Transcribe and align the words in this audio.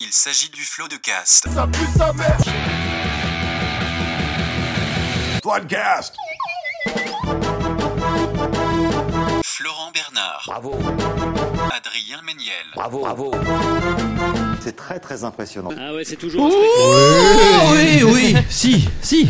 Il 0.00 0.12
s'agit 0.12 0.48
du 0.50 0.62
flot 0.62 0.88
de 0.88 0.96
cast. 0.96 1.46
Podcast. 5.42 6.14
Florent 9.44 9.90
Bernard, 9.92 10.42
Bravo, 10.46 10.72
Adrien 11.70 12.20
Méniel, 12.24 12.52
bravo, 12.74 13.00
bravo. 13.00 13.30
C'est 14.60 14.74
très 14.76 14.98
très 15.00 15.24
impressionnant. 15.24 15.70
Ah 15.78 15.92
ouais, 15.94 16.04
c'est 16.04 16.16
toujours 16.16 16.46
un 16.46 16.50
Oh, 16.50 16.94
spectacle. 17.74 18.06
oui, 18.06 18.12
oui, 18.34 18.36
si, 18.48 18.88
si. 19.02 19.28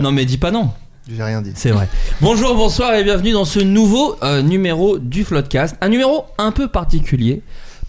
Non, 0.00 0.12
mais 0.12 0.24
dis 0.24 0.38
pas 0.38 0.50
non. 0.50 0.70
J'ai 1.08 1.22
rien 1.22 1.42
dit. 1.42 1.52
C'est 1.56 1.72
vrai. 1.72 1.88
Bonjour, 2.20 2.54
bonsoir 2.54 2.94
et 2.94 3.02
bienvenue 3.02 3.32
dans 3.32 3.44
ce 3.44 3.58
nouveau 3.58 4.16
euh, 4.22 4.40
numéro 4.40 4.98
du 4.98 5.24
Floodcast. 5.24 5.76
Un 5.80 5.88
numéro 5.88 6.26
un 6.38 6.52
peu 6.52 6.68
particulier. 6.68 7.42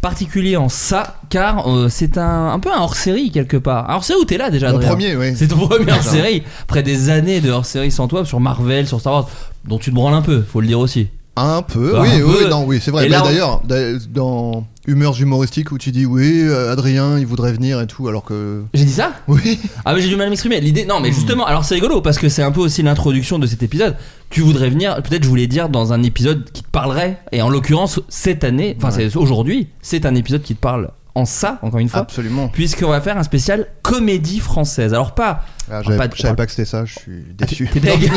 Particulier 0.04 0.58
en 0.58 0.68
ça, 0.70 1.16
car 1.30 1.66
euh, 1.68 1.88
c'est 1.90 2.18
un, 2.18 2.50
un 2.52 2.60
peu 2.60 2.70
un 2.72 2.80
hors-série 2.82 3.32
quelque 3.32 3.56
part. 3.58 3.90
Un 3.90 3.96
hors-série 3.96 4.20
où 4.20 4.26
t'es 4.26 4.38
là 4.38 4.50
déjà, 4.52 4.68
Mon 4.70 4.76
Adrien 4.76 4.90
premier, 4.92 5.16
oui. 5.16 5.34
C'est 5.36 5.48
ton 5.48 5.58
premier 5.68 5.92
hors-série. 5.94 6.44
Après 6.64 6.84
des 6.84 7.10
années 7.10 7.40
de 7.40 7.50
hors-série 7.50 7.90
sans 7.90 8.10
toi, 8.10 8.26
sur 8.26 8.40
Marvel, 8.42 8.86
sur 8.86 9.00
Star 9.00 9.14
Wars, 9.14 9.30
dont 9.66 9.78
tu 9.78 9.92
te 9.92 9.96
branles 9.96 10.14
un 10.14 10.22
peu, 10.22 10.42
faut 10.44 10.60
le 10.60 10.68
dire 10.68 10.80
aussi. 10.80 11.08
Un 11.38 11.62
peu, 11.62 11.94
Bah, 11.94 12.02
oui, 12.04 12.10
un 12.22 12.22
oui, 12.26 12.34
peu. 12.44 12.50
non, 12.50 12.66
oui, 12.66 12.80
c'est 12.84 12.92
vrai. 12.92 13.06
Et 13.06 13.10
Mais 13.10 13.16
d'ailleurs, 13.20 13.62
d'a- 13.64 13.98
dans 14.14 14.66
Humeurs 14.86 15.20
humoristiques 15.22 15.72
où 15.72 15.78
tu 15.78 15.92
dis 15.92 16.06
oui, 16.06 16.42
euh, 16.42 16.72
Adrien, 16.74 17.18
il 17.18 17.26
voudrait 17.26 17.54
venir 17.54 17.80
et 17.80 17.88
tout, 17.88 18.08
alors 18.10 18.24
que. 18.26 18.64
J'ai 18.74 18.84
dit 18.84 18.92
ça 18.92 19.14
Oui, 19.28 19.60
Ah 19.86 19.94
mais 19.94 20.02
j'ai 20.02 20.10
du 20.10 20.16
mal 20.18 20.28
à 20.28 20.30
m'exprimer. 20.30 20.60
L'idée, 20.60 20.86
non 20.86 21.00
mais 21.00 21.12
justement, 21.14 21.46
alors 21.46 21.64
c'est 21.64 21.76
rigolo 21.76 22.02
parce 22.02 22.18
que 22.18 22.28
c'est 22.28 22.44
un 22.44 22.52
peu 22.52 22.60
aussi 22.60 22.84
l'introduction 22.84 23.40
de 23.40 23.48
cet 23.48 23.64
épisode. 23.64 23.96
Tu 24.30 24.42
voudrais 24.42 24.70
venir, 24.70 24.96
peut-être 25.02 25.24
je 25.24 25.30
voulais 25.30 25.48
dire 25.48 25.70
dans 25.70 25.94
un 25.94 26.04
épisode 26.04 26.50
qui 26.52 26.64
te 26.64 26.70
parlerait. 26.70 27.20
Et 27.32 27.42
en 27.42 27.50
l'occurrence 27.50 28.02
cette 28.10 28.44
année, 28.44 28.76
enfin 28.78 28.92
c'est 28.92 29.16
aujourd'hui, 29.16 29.70
c'est 29.82 30.06
un 30.06 30.16
épisode 30.16 30.42
qui 30.42 30.56
te 30.56 30.60
parle 30.60 30.92
en 31.16 31.26
ça, 31.26 31.60
encore 31.62 31.80
une 31.80 31.90
fois. 31.90 32.00
absolument. 32.02 32.48
Puisqu'on 32.48 32.90
va 32.90 33.00
faire 33.00 33.18
un 33.18 33.24
spécial 33.24 33.68
comédie 33.84 34.40
française. 34.40 34.94
Alors 34.94 35.14
pas. 35.14 35.46
Ah, 35.72 35.80
on 35.80 35.84
J'avais 35.84 35.98
parle 35.98 36.10
pas 36.10 36.16
je 36.16 36.22
savais 36.22 36.46
que 36.46 36.52
c'était 36.52 36.66
ça, 36.66 36.86
je 36.86 37.00
suis 37.00 37.24
déçu. 37.38 37.70
T'es 37.72 37.80
deg. 37.80 38.12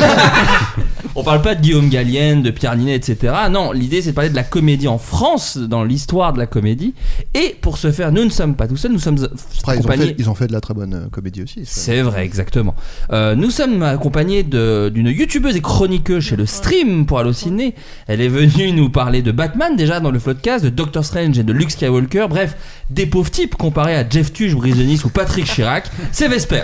on 1.15 1.23
parle 1.23 1.41
pas 1.41 1.55
de 1.55 1.61
Guillaume 1.61 1.89
Gallienne, 1.89 2.41
de 2.41 2.51
Pierre 2.51 2.75
Ninet, 2.75 2.95
etc. 2.95 3.33
Non, 3.49 3.71
l'idée 3.71 4.01
c'est 4.01 4.09
de 4.09 4.15
parler 4.15 4.29
de 4.29 4.35
la 4.35 4.43
comédie 4.43 4.87
en 4.87 4.97
France, 4.97 5.57
dans 5.57 5.83
l'histoire 5.83 6.33
de 6.33 6.39
la 6.39 6.45
comédie. 6.45 6.93
Et 7.33 7.55
pour 7.61 7.77
ce 7.77 7.91
faire, 7.91 8.11
nous 8.11 8.25
ne 8.25 8.29
sommes 8.29 8.55
pas 8.55 8.67
tout 8.67 8.75
seuls, 8.75 8.91
nous 8.91 8.99
sommes 8.99 9.17
Après, 9.59 9.75
ils, 9.75 9.79
ont 9.79 9.79
accompagnés. 9.79 10.05
fait, 10.07 10.15
ils 10.17 10.29
ont 10.29 10.35
fait 10.35 10.47
de 10.47 10.53
la 10.53 10.61
très 10.61 10.73
bonne 10.73 10.93
euh, 10.93 11.09
comédie 11.09 11.43
aussi. 11.43 11.61
C'est 11.63 12.01
vrai, 12.01 12.25
exactement. 12.25 12.75
Euh, 13.11 13.35
nous 13.35 13.49
sommes 13.49 13.81
accompagnés 13.83 14.43
d'une 14.43 15.07
youtubeuse 15.07 15.55
et 15.55 15.61
chroniqueuse 15.61 16.23
chez 16.23 16.35
le 16.35 16.45
stream 16.45 17.05
pour 17.05 17.19
Allociné. 17.19 17.75
Elle 18.07 18.21
est 18.21 18.27
venue 18.27 18.71
nous 18.73 18.89
parler 18.89 19.21
de 19.21 19.31
Batman 19.31 19.75
déjà 19.75 19.99
dans 19.99 20.11
le 20.11 20.19
Floodcast, 20.19 20.65
de 20.65 20.69
Doctor 20.69 21.05
Strange 21.05 21.39
et 21.39 21.43
de 21.43 21.53
Luke 21.53 21.71
Skywalker. 21.71 22.27
Bref, 22.29 22.55
des 22.89 23.05
pauvres 23.05 23.31
types 23.31 23.55
comparés 23.55 23.95
à 23.95 24.07
Jeff 24.07 24.33
Tuche, 24.33 24.53
Brise 24.55 25.05
ou 25.05 25.09
Patrick 25.09 25.45
Chirac. 25.45 25.89
C'est 26.11 26.27
Vesper. 26.27 26.63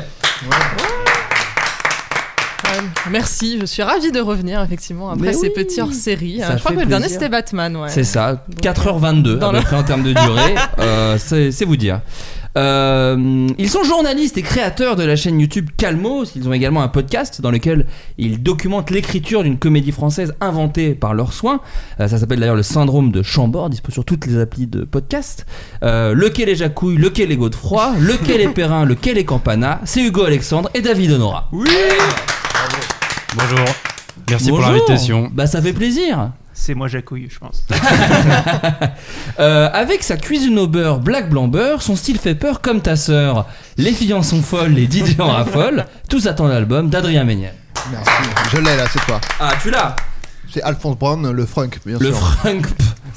Merci, 3.12 3.60
je 3.60 3.66
suis 3.66 3.84
ravie 3.84 4.12
de 4.12 4.20
revenir 4.20 4.62
effectivement 4.62 5.10
après 5.12 5.28
Mais 5.28 5.34
ces 5.34 5.48
oui, 5.48 5.54
petits 5.56 5.82
hors-série. 5.82 6.40
ça 6.40 6.56
Je 6.56 6.60
crois 6.64 6.72
que 6.72 6.80
le 6.80 6.86
dernier 6.86 7.04
plaisir. 7.04 7.20
c'était 7.20 7.30
Batman, 7.30 7.76
ouais. 7.76 7.90
C'est 7.90 8.04
ça, 8.04 8.44
Donc, 8.48 8.62
4h22 8.64 9.38
dans 9.38 9.50
à 9.50 9.54
peu 9.60 9.62
près 9.62 9.76
en 9.76 9.84
termes 9.84 10.04
de 10.04 10.14
durée. 10.14 10.56
Euh, 10.80 11.18
c'est 11.20 11.66
vous 11.66 11.78
dire. 11.78 12.02
Euh, 12.58 13.48
ils 13.58 13.70
sont 13.70 13.84
journalistes 13.84 14.38
et 14.38 14.42
créateurs 14.42 14.96
de 14.96 15.04
la 15.04 15.16
chaîne 15.16 15.40
YouTube 15.40 15.70
Calmos. 15.78 16.36
Ils 16.36 16.48
ont 16.48 16.54
également 16.54 16.84
un 16.84 16.88
podcast 16.88 17.42
dans 17.42 17.52
lequel 17.52 17.86
ils 18.18 18.42
documentent 18.42 18.92
l'écriture 18.92 19.44
d'une 19.44 19.58
comédie 19.58 19.92
française 19.92 20.34
inventée 20.40 20.94
par 20.94 21.14
leurs 21.14 21.34
soins. 21.34 21.62
Euh, 22.00 22.08
ça 22.08 22.18
s'appelle 22.18 22.40
d'ailleurs 22.40 22.56
le 22.56 22.64
syndrome 22.64 23.12
de 23.12 23.24
Chambord, 23.24 23.70
dispo 23.70 23.92
sur 23.92 24.06
toutes 24.06 24.26
les 24.26 24.40
applis 24.40 24.68
de 24.68 24.84
podcast. 24.84 25.46
Euh, 25.84 26.14
lequel 26.14 26.50
est 26.50 26.56
Jacouille, 26.56 26.98
lequel 26.98 27.32
est 27.32 27.38
Godefroy, 27.38 27.96
lequel 28.00 28.42
est 28.42 28.50
Perrin, 28.50 28.86
lequel 28.86 29.18
est 29.18 29.26
Campana? 29.26 29.82
C'est 29.86 30.02
Hugo 30.02 30.24
Alexandre 30.24 30.70
et 30.74 30.82
David 30.82 31.14
Honora. 31.14 31.50
Bonjour. 31.52 33.66
Merci 34.30 34.50
pour 34.50 34.62
l'invitation. 34.62 35.30
Bah 35.34 35.48
ça 35.48 35.62
fait 35.62 35.74
plaisir. 35.74 36.32
C'est 36.56 36.76
moi 36.76 36.88
Jacouille, 36.88 37.28
je 37.32 37.40
pense. 37.40 37.64
Euh, 39.40 39.70
avec 39.74 40.04
sa 40.04 40.16
cuisine 40.18 40.60
au 40.60 40.68
beurre 40.68 41.00
black 41.00 41.30
blanc 41.30 41.48
beurre, 41.48 41.82
son 41.82 41.96
style 41.96 42.20
fait 42.20 42.36
peur 42.36 42.62
comme 42.62 42.82
ta 42.82 42.96
sœur. 42.96 43.48
Les 43.78 43.92
filles 43.92 44.14
en 44.14 44.22
sont 44.22 44.44
folles, 44.44 44.72
les 44.74 44.86
DJ 44.86 45.20
en 45.20 45.28
raffolent. 45.30 45.86
Tous 46.08 46.28
attendent 46.28 46.52
l'album 46.52 46.90
d'Adrien 46.90 47.24
Méniel. 47.24 47.54
Merci. 47.92 48.12
Je 48.52 48.58
l'ai 48.58 48.78
là, 48.78 48.84
c'est 48.92 49.04
toi. 49.06 49.20
Ah, 49.40 49.54
tu 49.62 49.72
l'as 49.72 49.96
C'est 50.52 50.62
Alphonse 50.62 50.98
Brown, 51.00 51.32
le 51.32 51.46
frunk, 51.48 51.80
bien 51.86 51.98
Le 52.00 52.12
sûr. 52.14 52.18
Frank 52.38 52.66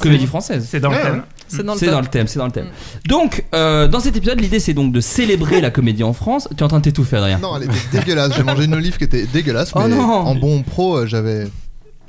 comédie 0.01 0.27
française. 0.27 0.67
C'est 0.71 0.81
dans 0.81 0.91
le 0.91 0.97
Ouais, 0.97 1.03
thème. 1.03 1.23
C'est 1.49 1.63
dans 1.65 1.75
le 1.75 1.87
dans 1.91 2.01
le 2.01 2.07
thème, 2.07 2.27
c'est 2.27 2.39
dans 2.39 2.47
le 2.47 2.53
thème. 2.53 2.69
Donc, 3.07 3.45
euh, 3.55 3.87
dans 3.87 4.01
cet 4.01 4.17
épisode, 4.17 4.41
l'idée 4.41 4.59
c'est 4.59 4.75
donc 4.75 4.93
de 4.93 5.01
célébrer 5.01 5.61
la 5.61 5.71
comédie 5.71 6.03
en 6.03 6.13
France. 6.15 6.49
Tu 6.51 6.57
es 6.57 6.63
en 6.63 6.69
train 6.69 6.79
de 6.79 6.85
t'étouffer, 6.85 7.17
Adrien. 7.19 7.39
Non, 7.39 7.57
elle 7.57 7.65
était 7.65 7.75
dégueulasse. 7.99 8.33
J'ai 8.35 8.43
mangé 8.43 8.65
une 8.65 8.75
olive 8.75 8.97
qui 8.97 9.05
était 9.05 9.27
dégueulasse, 9.27 9.71
Oh 9.75 9.81
mais 9.83 9.89
non. 9.89 10.03
en 10.03 10.35
bon 10.35 10.63
pro, 10.63 10.97
euh, 10.97 11.07
j'avais 11.07 11.47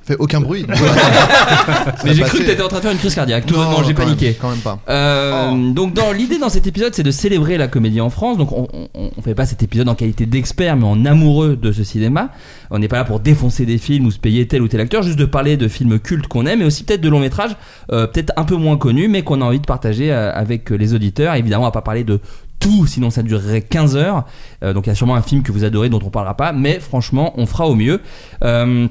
fait 0.08 0.16
aucun 0.20 0.40
bruit. 0.42 0.66
Mais 2.04 2.12
a 2.12 2.14
j'ai 2.14 2.24
cru 2.24 2.40
que 2.40 2.44
t'étais 2.46 2.62
en 2.64 2.68
train 2.68 2.78
de 2.78 2.84
faire 2.84 2.92
une 2.92 2.98
crise 2.98 3.14
cardiaque. 3.16 3.46
Tout 3.46 3.56
Non, 3.56 3.82
j'ai 3.82 3.88
même, 3.88 3.96
paniqué. 3.96 4.36
Quand 4.40 4.50
même 4.50 4.60
pas. 4.60 4.80
Euh, 4.90 5.18
Oh. 5.52 5.56
Donc 5.74 5.94
dans 5.94 6.12
l'idée 6.12 6.38
dans 6.40 6.50
cet 6.50 6.68
épisode 6.68 6.94
c'est 6.94 7.04
de 7.04 7.12
célébrer 7.12 7.58
la 7.58 7.68
comédie 7.68 8.02
en 8.02 8.10
France 8.10 8.38
donc 8.38 8.52
on, 8.52 8.68
on, 8.74 9.10
on 9.18 9.22
fait 9.22 9.36
pas 9.36 9.46
cet 9.46 9.62
épisode 9.64 9.88
en 9.90 9.96
qualité 9.96 10.26
d'expert 10.26 10.76
mais 10.78 10.86
en 10.86 11.06
amoureux 11.06 11.56
de 11.56 11.72
ce 11.72 11.84
cinéma 11.84 12.30
on 12.72 12.80
n'est 12.80 12.88
pas 12.88 12.98
là 12.98 13.04
pour 13.04 13.20
défoncer 13.20 13.66
des 13.66 13.78
films 13.78 14.06
ou 14.06 14.12
se 14.12 14.20
payer 14.20 14.48
tel 14.48 14.62
ou 14.62 14.68
tel 14.68 14.80
acteur 14.80 15.04
juste 15.04 15.20
de 15.20 15.26
parler 15.26 15.58
de 15.58 15.68
films 15.68 16.00
cultes 16.00 16.28
qu'on 16.28 16.46
aime 16.46 16.60
mais 16.60 16.66
aussi 16.66 16.84
peut-être 16.84 17.02
de 17.02 17.10
longs 17.10 17.20
métrages 17.20 17.56
euh, 17.92 18.08
peut-être 18.08 18.32
un 18.38 18.44
peu 18.44 18.56
moins 18.56 18.78
connus 18.78 19.08
mais 19.08 19.22
qu'on 19.24 19.42
a 19.42 19.46
envie 19.46 19.60
de 19.60 19.66
partager 19.66 20.12
euh, 20.12 20.32
avec 20.34 20.70
les 20.70 20.94
auditeurs 20.94 21.36
évidemment 21.36 21.64
on 21.64 21.68
va 21.68 21.72
pas 21.72 21.82
parler 21.82 22.04
de 22.04 22.20
tout 22.60 22.86
sinon 22.88 23.10
ça 23.10 23.22
durerait 23.24 23.62
15 23.62 23.96
heures 23.98 24.26
Euh, 24.64 24.74
donc 24.74 24.88
il 24.88 24.90
y 24.90 24.92
a 24.92 24.96
sûrement 24.96 25.16
un 25.16 25.22
film 25.22 25.44
que 25.44 25.52
vous 25.52 25.64
adorez 25.66 25.90
dont 25.90 26.02
on 26.04 26.10
parlera 26.10 26.36
pas 26.36 26.52
mais 26.54 26.80
franchement 26.80 27.34
on 27.38 27.46
fera 27.46 27.68
au 27.68 27.76
mieux 27.76 28.02
Euh, 28.44 28.88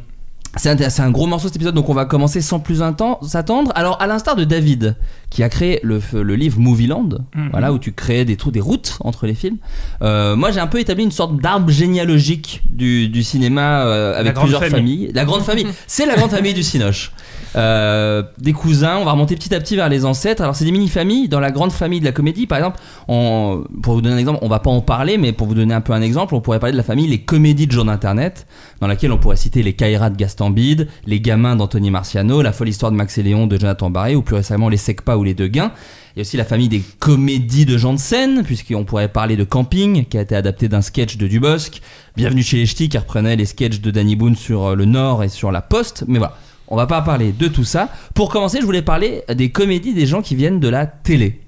c'est 0.57 1.01
un, 1.03 1.11
gros 1.11 1.27
morceau 1.27 1.49
cet 1.49 1.57
épisode, 1.57 1.75
donc 1.75 1.89
on 1.89 1.95
va 1.95 2.05
commencer 2.07 2.41
sans 2.41 2.61
plus 2.61 2.83
s'attendre. 3.23 3.73
Alors, 3.75 4.01
à 4.01 4.07
l'instar 4.07 4.37
de 4.37 4.45
David, 4.45 4.97
qui 5.31 5.43
a 5.43 5.49
créé 5.49 5.81
le, 5.83 6.01
le 6.13 6.35
livre 6.37 6.59
Movieland, 6.59 7.09
Mhm. 7.35 7.49
voilà, 7.51 7.73
où 7.73 7.79
tu 7.79 7.93
crées 7.93 8.25
des 8.25 8.37
des 8.51 8.61
routes 8.61 8.97
entre 9.01 9.27
les 9.27 9.35
films. 9.35 9.59
euh, 10.03 10.35
moi, 10.37 10.51
j'ai 10.51 10.61
un 10.61 10.67
peu 10.67 10.81
établi 10.81 11.05
une 11.05 11.11
sorte 11.11 11.37
d'arbre 11.41 11.71
généalogique 11.71 12.63
du, 12.71 13.09
du 13.09 13.23
cinéma 13.23 13.85
euh, 13.85 14.19
avec 14.19 14.35
plusieurs 14.35 14.61
famille. 14.61 14.77
familles. 14.77 15.11
La 15.15 15.25
grande 15.25 15.43
famille, 15.43 15.67
c'est 15.87 16.07
la 16.07 16.17
grande 16.17 16.31
famille 16.31 16.55
du 16.55 16.63
Cinoche. 16.63 17.13
Euh, 17.57 18.23
des 18.39 18.53
cousins, 18.53 18.99
on 18.99 19.05
va 19.05 19.13
remonter 19.13 19.35
petit 19.35 19.55
à 19.55 19.61
petit 19.61 19.77
vers 19.77 19.89
les 19.89 20.05
ancêtres. 20.05 20.43
Alors, 20.43 20.55
c'est 20.55 20.65
des 20.67 20.73
mini-familles. 20.73 21.29
Dans 21.29 21.41
la 21.41 21.51
grande 21.51 21.73
famille 21.73 22.01
de 22.01 22.05
la 22.05 22.13
comédie, 22.13 22.47
par 22.47 22.59
exemple, 22.59 22.79
on- 23.09 23.65
pour 23.83 23.95
vous 23.95 24.03
donner 24.03 24.15
un 24.17 24.19
exemple, 24.19 24.41
on 24.43 24.49
va 24.49 24.59
pas 24.59 24.71
en 24.71 24.83
parler, 24.83 25.17
mais 25.17 25.33
pour 25.33 25.47
vous 25.47 25.55
donner 25.55 25.73
un 25.73 25.81
peu 25.81 25.93
un 25.95 26.03
exemple, 26.03 26.35
on 26.35 26.41
pourrait 26.41 26.59
parler 26.59 26.73
de 26.73 26.77
la 26.77 26.83
famille 26.83 27.07
Les 27.07 27.21
Comédies 27.23 27.67
de 27.67 27.73
jour 27.73 27.85
d'Internet, 27.87 28.47
dans 28.81 28.87
laquelle 28.87 29.11
on 29.13 29.19
pourrait 29.19 29.37
citer 29.37 29.63
Les 29.63 29.73
Caïras 29.73 30.11
de 30.11 30.17
Gaston 30.17 30.51
Bide, 30.51 30.89
Les 31.07 31.21
Gamins 31.21 31.57
d'Anthony 31.57 31.91
Marciano, 31.91 32.43
La 32.43 32.53
folle 32.53 32.69
histoire 32.69 32.93
de 32.93 32.97
Max 32.97 33.17
et 33.17 33.23
Léon 33.23 33.47
de 33.47 33.59
Jonathan 33.59 33.89
Barré, 33.91 34.17
ou 34.17 34.23
plus 34.23 34.37
récemment 34.37 34.69
Les 34.69 34.77
Secpas 34.77 35.17
ou 35.17 35.25
Les 35.25 35.35
Deux 35.35 35.49
Gains. 35.49 35.73
Il 36.15 36.19
y 36.19 36.21
a 36.21 36.23
aussi 36.23 36.37
la 36.37 36.45
famille 36.45 36.69
des 36.69 36.83
comédies 36.99 37.67
de 37.67 37.77
Jean 37.79 37.93
de 37.95 37.99
Seine, 37.99 38.43
puisqu'on 38.43 38.85
pourrait 38.85 39.09
parler 39.09 39.37
de 39.37 39.45
Camping, 39.45 40.05
qui 40.07 40.19
a 40.19 40.23
été 40.23 40.35
adapté 40.37 40.69
d'un 40.69 40.81
sketch 40.83 41.17
de 41.17 41.27
Dubosc. 41.27 41.81
Bienvenue 42.17 42.43
chez 42.43 42.57
les 42.59 42.67
Ch'tis, 42.67 42.89
qui 42.89 42.97
reprenait 42.99 43.37
les 43.37 43.45
sketchs 43.47 43.81
de 43.81 43.91
Danny 43.91 44.17
Boone 44.17 44.37
sur 44.37 44.67
euh, 44.69 44.75
le 44.75 44.85
Nord 44.87 45.25
et 45.25 45.29
sur 45.29 45.53
la 45.53 45.61
Poste. 45.63 46.05
Mais 46.09 46.19
voilà. 46.19 46.37
On 46.69 46.77
va 46.77 46.87
pas 46.87 47.03
parler 47.03 47.33
de 47.33 47.49
tout 47.49 47.65
ça. 47.65 47.89
Pour 48.15 48.31
commencer, 48.31 48.59
je 48.61 48.67
voulais 48.67 48.83
parler 48.83 49.23
des 49.35 49.51
comédies 49.51 49.95
des 49.95 50.07
gens 50.07 50.23
qui 50.23 50.35
viennent 50.35 50.61
de 50.61 50.69
la 50.69 50.87
télé. 50.87 51.41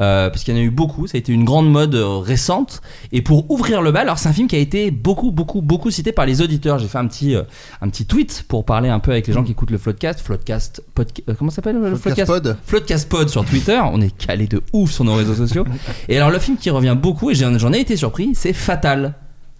Euh, 0.00 0.28
parce 0.28 0.42
qu'il 0.42 0.52
y 0.52 0.58
en 0.58 0.60
a 0.60 0.64
eu 0.64 0.70
beaucoup, 0.70 1.06
ça 1.06 1.16
a 1.16 1.18
été 1.20 1.32
une 1.32 1.44
grande 1.44 1.70
mode 1.70 1.94
euh, 1.94 2.18
récente. 2.18 2.82
Et 3.12 3.22
pour 3.22 3.48
ouvrir 3.48 3.80
le 3.80 3.92
bal, 3.92 4.02
alors 4.02 4.18
c'est 4.18 4.28
un 4.28 4.32
film 4.32 4.48
qui 4.48 4.56
a 4.56 4.58
été 4.58 4.90
beaucoup, 4.90 5.30
beaucoup, 5.30 5.62
beaucoup 5.62 5.92
cité 5.92 6.10
par 6.10 6.26
les 6.26 6.42
auditeurs. 6.42 6.80
J'ai 6.80 6.88
fait 6.88 6.98
un 6.98 7.06
petit, 7.06 7.36
euh, 7.36 7.42
un 7.80 7.88
petit 7.88 8.04
tweet 8.04 8.44
pour 8.48 8.64
parler 8.64 8.88
un 8.88 8.98
peu 8.98 9.12
avec 9.12 9.28
les 9.28 9.32
gens 9.32 9.44
qui 9.44 9.52
écoutent 9.52 9.70
le 9.70 9.78
Floodcast. 9.78 10.18
Floodcast, 10.18 10.82
podca- 10.96 11.22
comment 11.38 11.50
ça 11.50 11.56
s'appelle 11.56 11.76
le 11.78 11.94
Floodcast 11.94 12.26
Pod. 12.26 12.56
Floodcast 12.66 13.08
Pod 13.08 13.28
sur 13.28 13.44
Twitter. 13.44 13.80
On 13.92 14.00
est 14.00 14.10
calé 14.16 14.48
de 14.48 14.62
ouf 14.72 14.90
sur 14.90 15.04
nos 15.04 15.14
réseaux 15.14 15.34
sociaux. 15.34 15.64
Et 16.08 16.16
alors 16.16 16.30
le 16.30 16.40
film 16.40 16.56
qui 16.56 16.70
revient 16.70 16.96
beaucoup, 17.00 17.30
et 17.30 17.36
j'en 17.36 17.56
j'en 17.56 17.72
ai 17.72 17.78
été 17.78 17.96
surpris, 17.96 18.30
c'est 18.34 18.52
Fatal. 18.52 19.14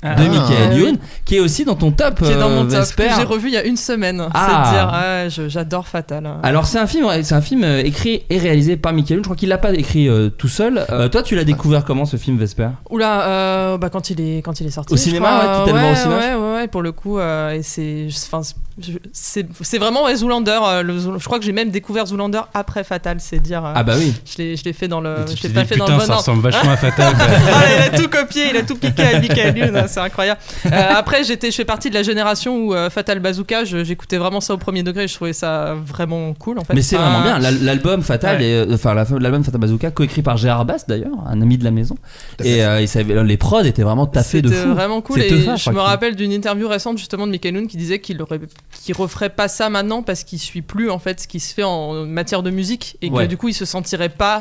Ah. 0.05 0.15
De 0.17 0.23
Ah. 0.25 0.29
Michael 0.29 0.69
Ah. 0.71 0.75
Youn, 0.75 0.97
qui 1.25 1.37
est 1.37 1.41
aussi 1.41 1.65
dans 1.65 1.75
ton 1.75 1.91
top, 1.91 2.19
Qui 2.23 2.31
est 2.31 2.37
dans 2.39 2.51
mon 2.51 2.65
euh, 2.67 2.71
top, 2.71 2.81
Vesper. 2.81 3.05
que 3.09 3.15
j'ai 3.17 3.23
revu 3.25 3.49
il 3.49 3.55
y 3.55 3.57
a 3.57 3.65
une 3.65 3.77
semaine. 3.79 4.23
Ah. 4.35 4.63
C'est 4.65 4.71
dire, 4.73 4.93
ouais, 4.93 5.29
je- 5.31 5.49
j'adore 5.49 5.89
Fatal. 5.89 6.27
hein. 6.27 6.39
Alors 6.43 6.67
c'est 6.67 6.79
un 6.79 6.87
film, 6.87 7.07
c'est 7.23 7.35
un 7.35 7.41
film 7.41 7.65
euh, 7.65 7.81
écrit 7.83 8.23
et 8.31 8.39
réalisé 8.39 8.77
par 8.77 8.93
Michael 8.93 9.17
Youn. 9.17 9.25
Je 9.25 9.29
crois 9.29 9.37
qu'il 9.37 9.49
l'a 9.49 9.59
pas 9.59 9.73
écrit 9.73 10.09
euh, 10.09 10.29
tout 10.29 10.49
seul. 10.49 10.85
Euh, 10.91 11.09
toi, 11.09 11.23
tu 11.23 11.35
l'as 11.37 11.45
découvert 11.45 11.85
comment 11.85 12.05
ce 12.05 12.17
film 12.19 12.37
Vesper? 12.37 12.69
Oula, 12.91 13.23
euh, 13.23 13.79
bah 13.79 13.89
quand 13.91 14.11
il 14.11 14.21
est 14.21 14.43
quand 14.43 14.61
il 14.61 14.67
est 14.67 14.71
sorti. 14.71 14.93
Au 14.93 14.97
cinéma, 14.97 15.39
ouais, 15.39 15.59
t'es 15.65 15.73
tellement 15.73 15.89
ouais, 15.89 15.93
au 15.93 15.97
cinéma 15.97 16.17
Ouais, 16.19 16.35
ouais, 16.35 16.54
ouais, 16.55 16.69
pour 16.69 16.83
le 16.83 16.93
coup, 16.93 17.19
euh, 17.19 17.51
et 17.53 17.63
c'est, 17.63 18.09
c'est, 19.13 19.47
c'est 19.61 19.79
vraiment 19.79 20.05
ouais, 20.05 20.17
Zoolander. 20.17 20.59
euh, 20.67 20.83
le 20.83 20.99
je 20.99 21.25
crois 21.25 21.39
que 21.39 21.45
j'ai 21.45 21.53
même 21.53 21.71
découvert 21.71 22.07
Zoolander 22.07 22.41
après 22.55 22.83
Fatal, 22.85 23.19
c'est 23.21 23.39
dire. 23.39 23.65
euh, 23.65 23.73
Ah 23.75 23.83
bah 23.83 23.95
oui. 23.99 24.13
Je 24.25 24.39
l'ai, 24.43 24.57
je 24.57 24.65
l'ai 24.65 24.73
fait 24.73 24.89
dans 24.89 25.01
le, 25.01 25.15
je 25.29 25.47
l'ai 25.47 25.55
pas 25.55 25.63
dit, 25.63 25.69
fait 25.69 25.77
dans 25.77 25.85
putain, 25.85 25.97
le 25.97 26.01
bon 26.01 26.07
ça 26.07 26.17
ressemble 26.17 26.43
vachement 26.43 26.73
à 26.73 26.77
Fatal. 26.77 27.15
Ah, 27.55 27.63
il 27.77 27.95
a 27.95 27.99
tout 27.99 28.09
copié, 28.09 28.45
il 28.51 28.57
a 28.57 28.63
tout 28.63 28.77
piqué 28.77 29.03
à 29.03 29.21
Michael 29.21 29.57
Youn, 29.59 29.77
hein, 29.77 29.85
c'est 29.87 30.01
incroyable. 30.01 30.41
Euh, 30.67 30.71
après, 30.97 31.25
j'étais, 31.25 31.51
je 31.51 31.57
fais 31.57 31.65
partie 31.65 31.89
de 31.89 31.95
la 31.95 32.03
génération 32.03 32.57
où 32.57 32.75
euh, 32.75 32.91
Fatal 32.91 33.21
Bazooka, 33.21 33.65
je- 33.65 33.85
j'écoutais 33.85 34.17
vraiment 34.19 34.41
ça 34.41 34.55
au 34.55 34.59
premier 34.59 34.83
degré, 34.83 35.07
je 35.09 35.15
trouvais 35.15 35.33
ça 35.33 35.75
vraiment 35.87 36.33
cool 36.35 36.59
en 36.59 36.65
fait. 36.65 36.75
Mais 36.75 36.83
c'est 36.83 36.97
Enfin, 36.97 37.11
vraiment 37.11 37.23
bien. 37.25 37.39
L'al- 37.39 37.63
L'album 37.63 38.03
Fatal, 38.03 38.39
Ouais. 38.39 38.45
euh, 38.69 38.75
enfin 38.75 38.95
la- 38.95 39.07
l'album 39.21 39.45
Fatal 39.45 39.61
Bazooka, 39.61 39.91
coécrit 39.91 40.23
par 40.23 40.37
Gérard 40.37 40.65
Bass 40.65 40.87
d'ailleurs, 40.87 41.13
un 41.29 41.41
ami 41.41 41.59
de 41.59 41.65
la 41.65 41.71
maison. 41.71 41.97
Et 42.43 42.65
euh, 42.65 42.81
il 42.81 42.89
savait- 42.89 43.23
les 43.23 43.37
prods 43.37 43.63
étaient 43.63 43.83
vraiment 43.83 44.07
taffés 44.07 44.43
de 44.43 44.49
C'était 44.49 44.61
fou. 44.63 44.75
vraiment 44.75 45.01
cool 45.01 45.21
et 45.21 45.29
je 45.57 45.71
me 45.71 45.81
rappelle 45.81 46.17
d'une 46.17 46.33
interview 46.45 46.69
récente 46.69 46.99
justement 46.99 47.27
de 47.27 47.33
Michael 47.33 47.55
Youn 47.57 47.67
qui 47.67 47.77
disait 47.77 47.99
qu'il 48.01 48.21
aurait 48.23 48.41
qu'il 48.73 48.95
referait 48.97 49.31
pas 49.31 49.49
ça 49.49 49.71
maintenant 49.71 50.03
parce 50.03 50.25
qu'il 50.25 50.39
suit 50.39 50.63
plus 50.63 50.91
en 50.91 50.99
fait 50.99 51.21
ce 51.21 51.29
qui 51.29 51.41
se 51.41 51.55
fait 51.55 51.63
en 51.65 52.05
matière 52.05 52.43
de 52.43 52.51
musique 52.51 52.97
et 53.03 53.09
que 53.11 53.15
Ouais. 53.15 53.27
du 53.29 53.37
coup 53.37 53.49
il 53.49 53.55
se 53.55 53.65
sentirait 53.65 54.09
pas 54.11 54.41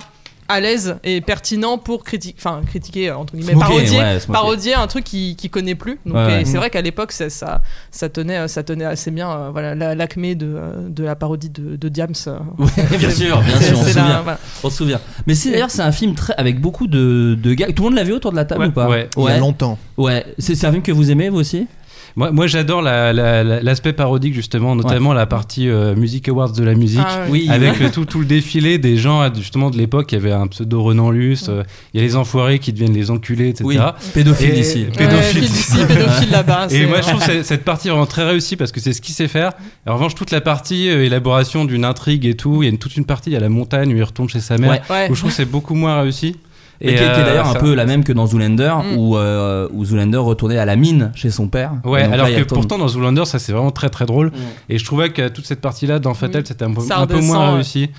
à 0.50 0.60
l'aise 0.60 0.98
et 1.06 1.22
pertinent 1.22 1.78
pour 1.78 2.04
critiquer 2.04 2.36
enfin 2.38 2.62
critiquer 2.68 3.10
euh, 3.10 3.16
entre 3.18 3.34
guillemets 3.38 3.54
parodier 3.58 3.98
ouais, 3.98 4.18
parodier 4.30 4.74
un 4.74 4.88
truc 4.88 5.06
qu'il 5.06 5.50
connaît 5.50 5.74
plus 5.74 6.00
donc 6.06 6.16
Ouais, 6.16 6.34
et 6.34 6.38
ouais. 6.40 6.46
c'est 6.46 6.58
vrai 6.58 6.70
qu'à 6.70 6.82
l'époque 6.82 7.14
ça, 7.14 7.30
ça 7.30 7.62
ça 7.92 8.10
tenait 8.10 8.46
ça 8.50 8.62
tenait 8.62 8.84
assez 8.84 9.10
bien 9.10 9.32
euh, 9.32 9.50
voilà 9.52 9.74
la- 9.74 9.96
l'acmé 9.96 10.36
de, 10.36 10.48
euh, 10.54 10.90
de 10.90 11.02
la 11.06 11.16
parodie 11.16 11.50
de, 11.50 11.78
de 11.78 11.90
Diams 11.90 12.14
euh. 12.28 12.40
Ouais, 12.58 12.98
bien 12.98 13.10
sûr, 13.10 13.42
bien 13.42 13.62
sûr, 13.62 13.80
on 13.80 13.84
se 13.84 13.88
souvient. 13.94 14.22
voilà. 14.22 14.40
On 14.66 14.70
se 14.70 14.78
souvient. 14.78 15.00
Mais 15.28 15.34
c'est 15.34 15.50
d'ailleurs 15.52 15.72
c'est 15.72 15.82
un 15.82 15.94
film 15.94 16.14
très 16.14 16.34
avec 16.36 16.60
beaucoup 16.60 16.88
de, 16.88 17.38
de 17.42 17.54
gars. 17.54 17.68
Tout 17.68 17.84
le 17.84 17.90
monde 17.90 17.96
l'a 17.98 18.04
vu 18.04 18.12
autour 18.12 18.32
de 18.32 18.36
la 18.36 18.44
table 18.44 18.64
Ouais, 18.64 18.68
ou 18.68 18.72
pas 18.74 18.90
ouais. 18.90 19.10
Il 19.16 19.24
y 19.24 19.28
a 19.30 19.38
longtemps. 19.38 19.80
Ouais. 19.96 20.26
C'est 20.40 20.62
un 20.66 20.72
film 20.72 20.84
que 20.84 20.92
vous 20.92 21.10
aimez 21.10 21.30
vous 21.30 21.40
aussi? 21.40 21.68
Moi, 22.16 22.32
moi 22.32 22.46
j'adore 22.46 22.82
la- 22.84 23.12
la- 23.12 23.44
la- 23.44 23.62
l'aspect 23.64 23.92
parodique 23.94 24.36
justement, 24.36 24.76
notamment 24.76 25.14
la 25.14 25.26
partie 25.26 25.68
euh, 25.68 25.96
Music 25.96 26.30
Awards 26.30 26.52
de 26.52 26.64
la 26.64 26.76
musique, 26.76 27.00
Ah. 27.04 27.22
Oui. 27.30 27.48
avec 27.50 27.80
le- 27.80 27.90
tout, 27.92 28.06
tout 28.06 28.20
le 28.20 28.26
défilé 28.26 28.78
des 28.78 28.98
gens 28.98 29.34
justement 29.34 29.72
de 29.72 29.78
l'époque. 29.78 30.12
Il 30.12 30.16
y 30.16 30.18
avait 30.20 30.32
un 30.32 30.46
pseudo 30.48 30.84
Renan 30.84 31.10
Luce, 31.10 31.48
euh, 31.50 31.64
il 31.94 32.00
y 32.00 32.04
a 32.04 32.06
les 32.06 32.16
enfoirés 32.16 32.60
qui 32.60 32.72
deviennent 32.72 32.94
les 32.94 33.10
enculés, 33.10 33.50
etc. 33.50 33.64
Oui. 33.66 33.78
Pédophile 34.14 34.54
Et- 34.54 34.60
ici. 34.60 34.86
Pédophile. 34.96 35.42
d'ici, 35.42 35.78
pédophile 35.88 36.30
là-bas 36.32 36.68
Et 36.70 36.70
c'est- 36.82 36.86
moi 36.86 37.02
je 37.02 37.08
trouve 37.10 37.24
cette, 37.24 37.46
cette 37.46 37.64
partie 37.66 37.90
vraiment 37.90 38.06
très 38.06 38.24
réussie 38.26 38.58
parce 38.58 38.72
que 38.72 38.80
c'est 38.80 38.94
ce 38.94 39.02
qu'il 39.02 39.16
sait 39.16 39.28
faire. 39.28 39.52
Et 39.88 39.90
en 39.90 39.96
revanche, 39.96 40.14
toute 40.14 40.30
la 40.32 40.42
partie 40.42 40.90
euh, 40.90 41.04
élaboration 41.06 41.66
d'une 41.66 41.84
intrigue 41.86 42.26
et 42.28 42.36
tout, 42.36 42.62
il 42.62 42.66
y 42.66 42.70
a 42.70 42.72
une, 42.72 42.78
toute 42.78 42.96
une 42.96 43.06
partie, 43.06 43.32
il 43.32 43.34
y 43.34 43.38
a 43.38 43.40
la 43.40 43.50
montagne 43.50 43.92
où 43.92 43.98
il 43.98 44.04
retourne 44.04 44.30
chez 44.30 44.40
sa 44.40 44.58
mère, 44.60 44.70
Ouais. 44.72 44.82
Ouais. 44.90 45.08
où 45.10 45.16
je 45.16 45.20
trouve 45.20 45.32
que 45.32 45.36
c'est 45.36 45.46
beaucoup 45.50 45.74
moins 45.74 46.00
réussi. 46.02 46.36
Et 46.84 46.92
qui, 46.92 46.98
qui 46.98 47.02
est 47.04 47.08
euh, 47.08 47.26
d'ailleurs 47.26 47.48
un 47.50 47.54
peu 47.56 47.74
la 47.74 47.86
même 47.86 48.04
que 48.04 48.12
dans 48.14 48.28
Zoolander, 48.28 48.74
Mm. 48.84 48.98
où, 48.98 49.18
euh, 49.18 49.68
où 49.72 49.86
Zoolander 49.86 50.18
retournait 50.18 50.58
à 50.58 50.66
la 50.66 50.76
mine 50.76 51.12
chez 51.16 51.30
son 51.30 51.48
père. 51.48 51.72
Ouais, 51.86 52.02
alors 52.04 52.28
là, 52.28 52.34
que 52.34 52.40
retourne- 52.42 52.60
pourtant 52.62 52.78
dans 52.78 52.88
Zoolander, 52.90 53.26
ça 53.26 53.40
c'est 53.40 53.54
vraiment 53.54 53.72
très 53.72 53.90
très 53.90 54.06
drôle. 54.06 54.28
Mm. 54.28 54.34
Et 54.70 54.78
je 54.78 54.86
trouvais 54.86 55.10
que 55.12 55.28
toute 55.30 55.46
cette 55.46 55.62
partie-là 55.62 56.00
dans 56.00 56.14
Fatal, 56.14 56.42
Oui. 56.42 56.48
c'était 56.48 56.64
un 56.66 56.72
un 56.72 57.08
peu 57.08 57.22
moins 57.22 57.48
ouais. 57.50 57.54
réussi. 57.56 57.90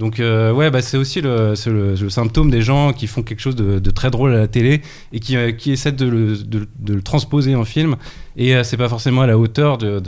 Donc 0.00 0.18
euh, 0.18 0.50
ouais, 0.50 0.70
bah, 0.70 0.80
c'est 0.80 0.96
aussi 0.96 1.20
le, 1.20 1.52
le, 1.66 2.08
symptôme 2.08 2.50
des 2.50 2.62
gens 2.62 2.94
qui 2.94 3.06
font 3.06 3.22
quelque 3.22 3.40
chose 3.40 3.54
de, 3.54 3.90
très 3.90 4.10
drôle 4.10 4.32
à 4.34 4.38
la 4.38 4.48
télé 4.48 4.80
et 5.12 5.20
qui, 5.20 5.36
euh, 5.36 5.52
qui 5.52 5.72
essaient 5.72 5.92
de 5.92 6.06
le, 6.06 6.38
de, 6.38 6.66
le 6.94 7.02
transposer 7.02 7.54
en 7.54 7.66
film. 7.66 7.96
Et 8.34 8.56
euh, 8.56 8.64
c'est 8.64 8.78
pas 8.78 8.88
forcément 8.88 9.20
à 9.20 9.26
la 9.26 9.36
hauteur 9.36 9.76
de, 9.76 10.00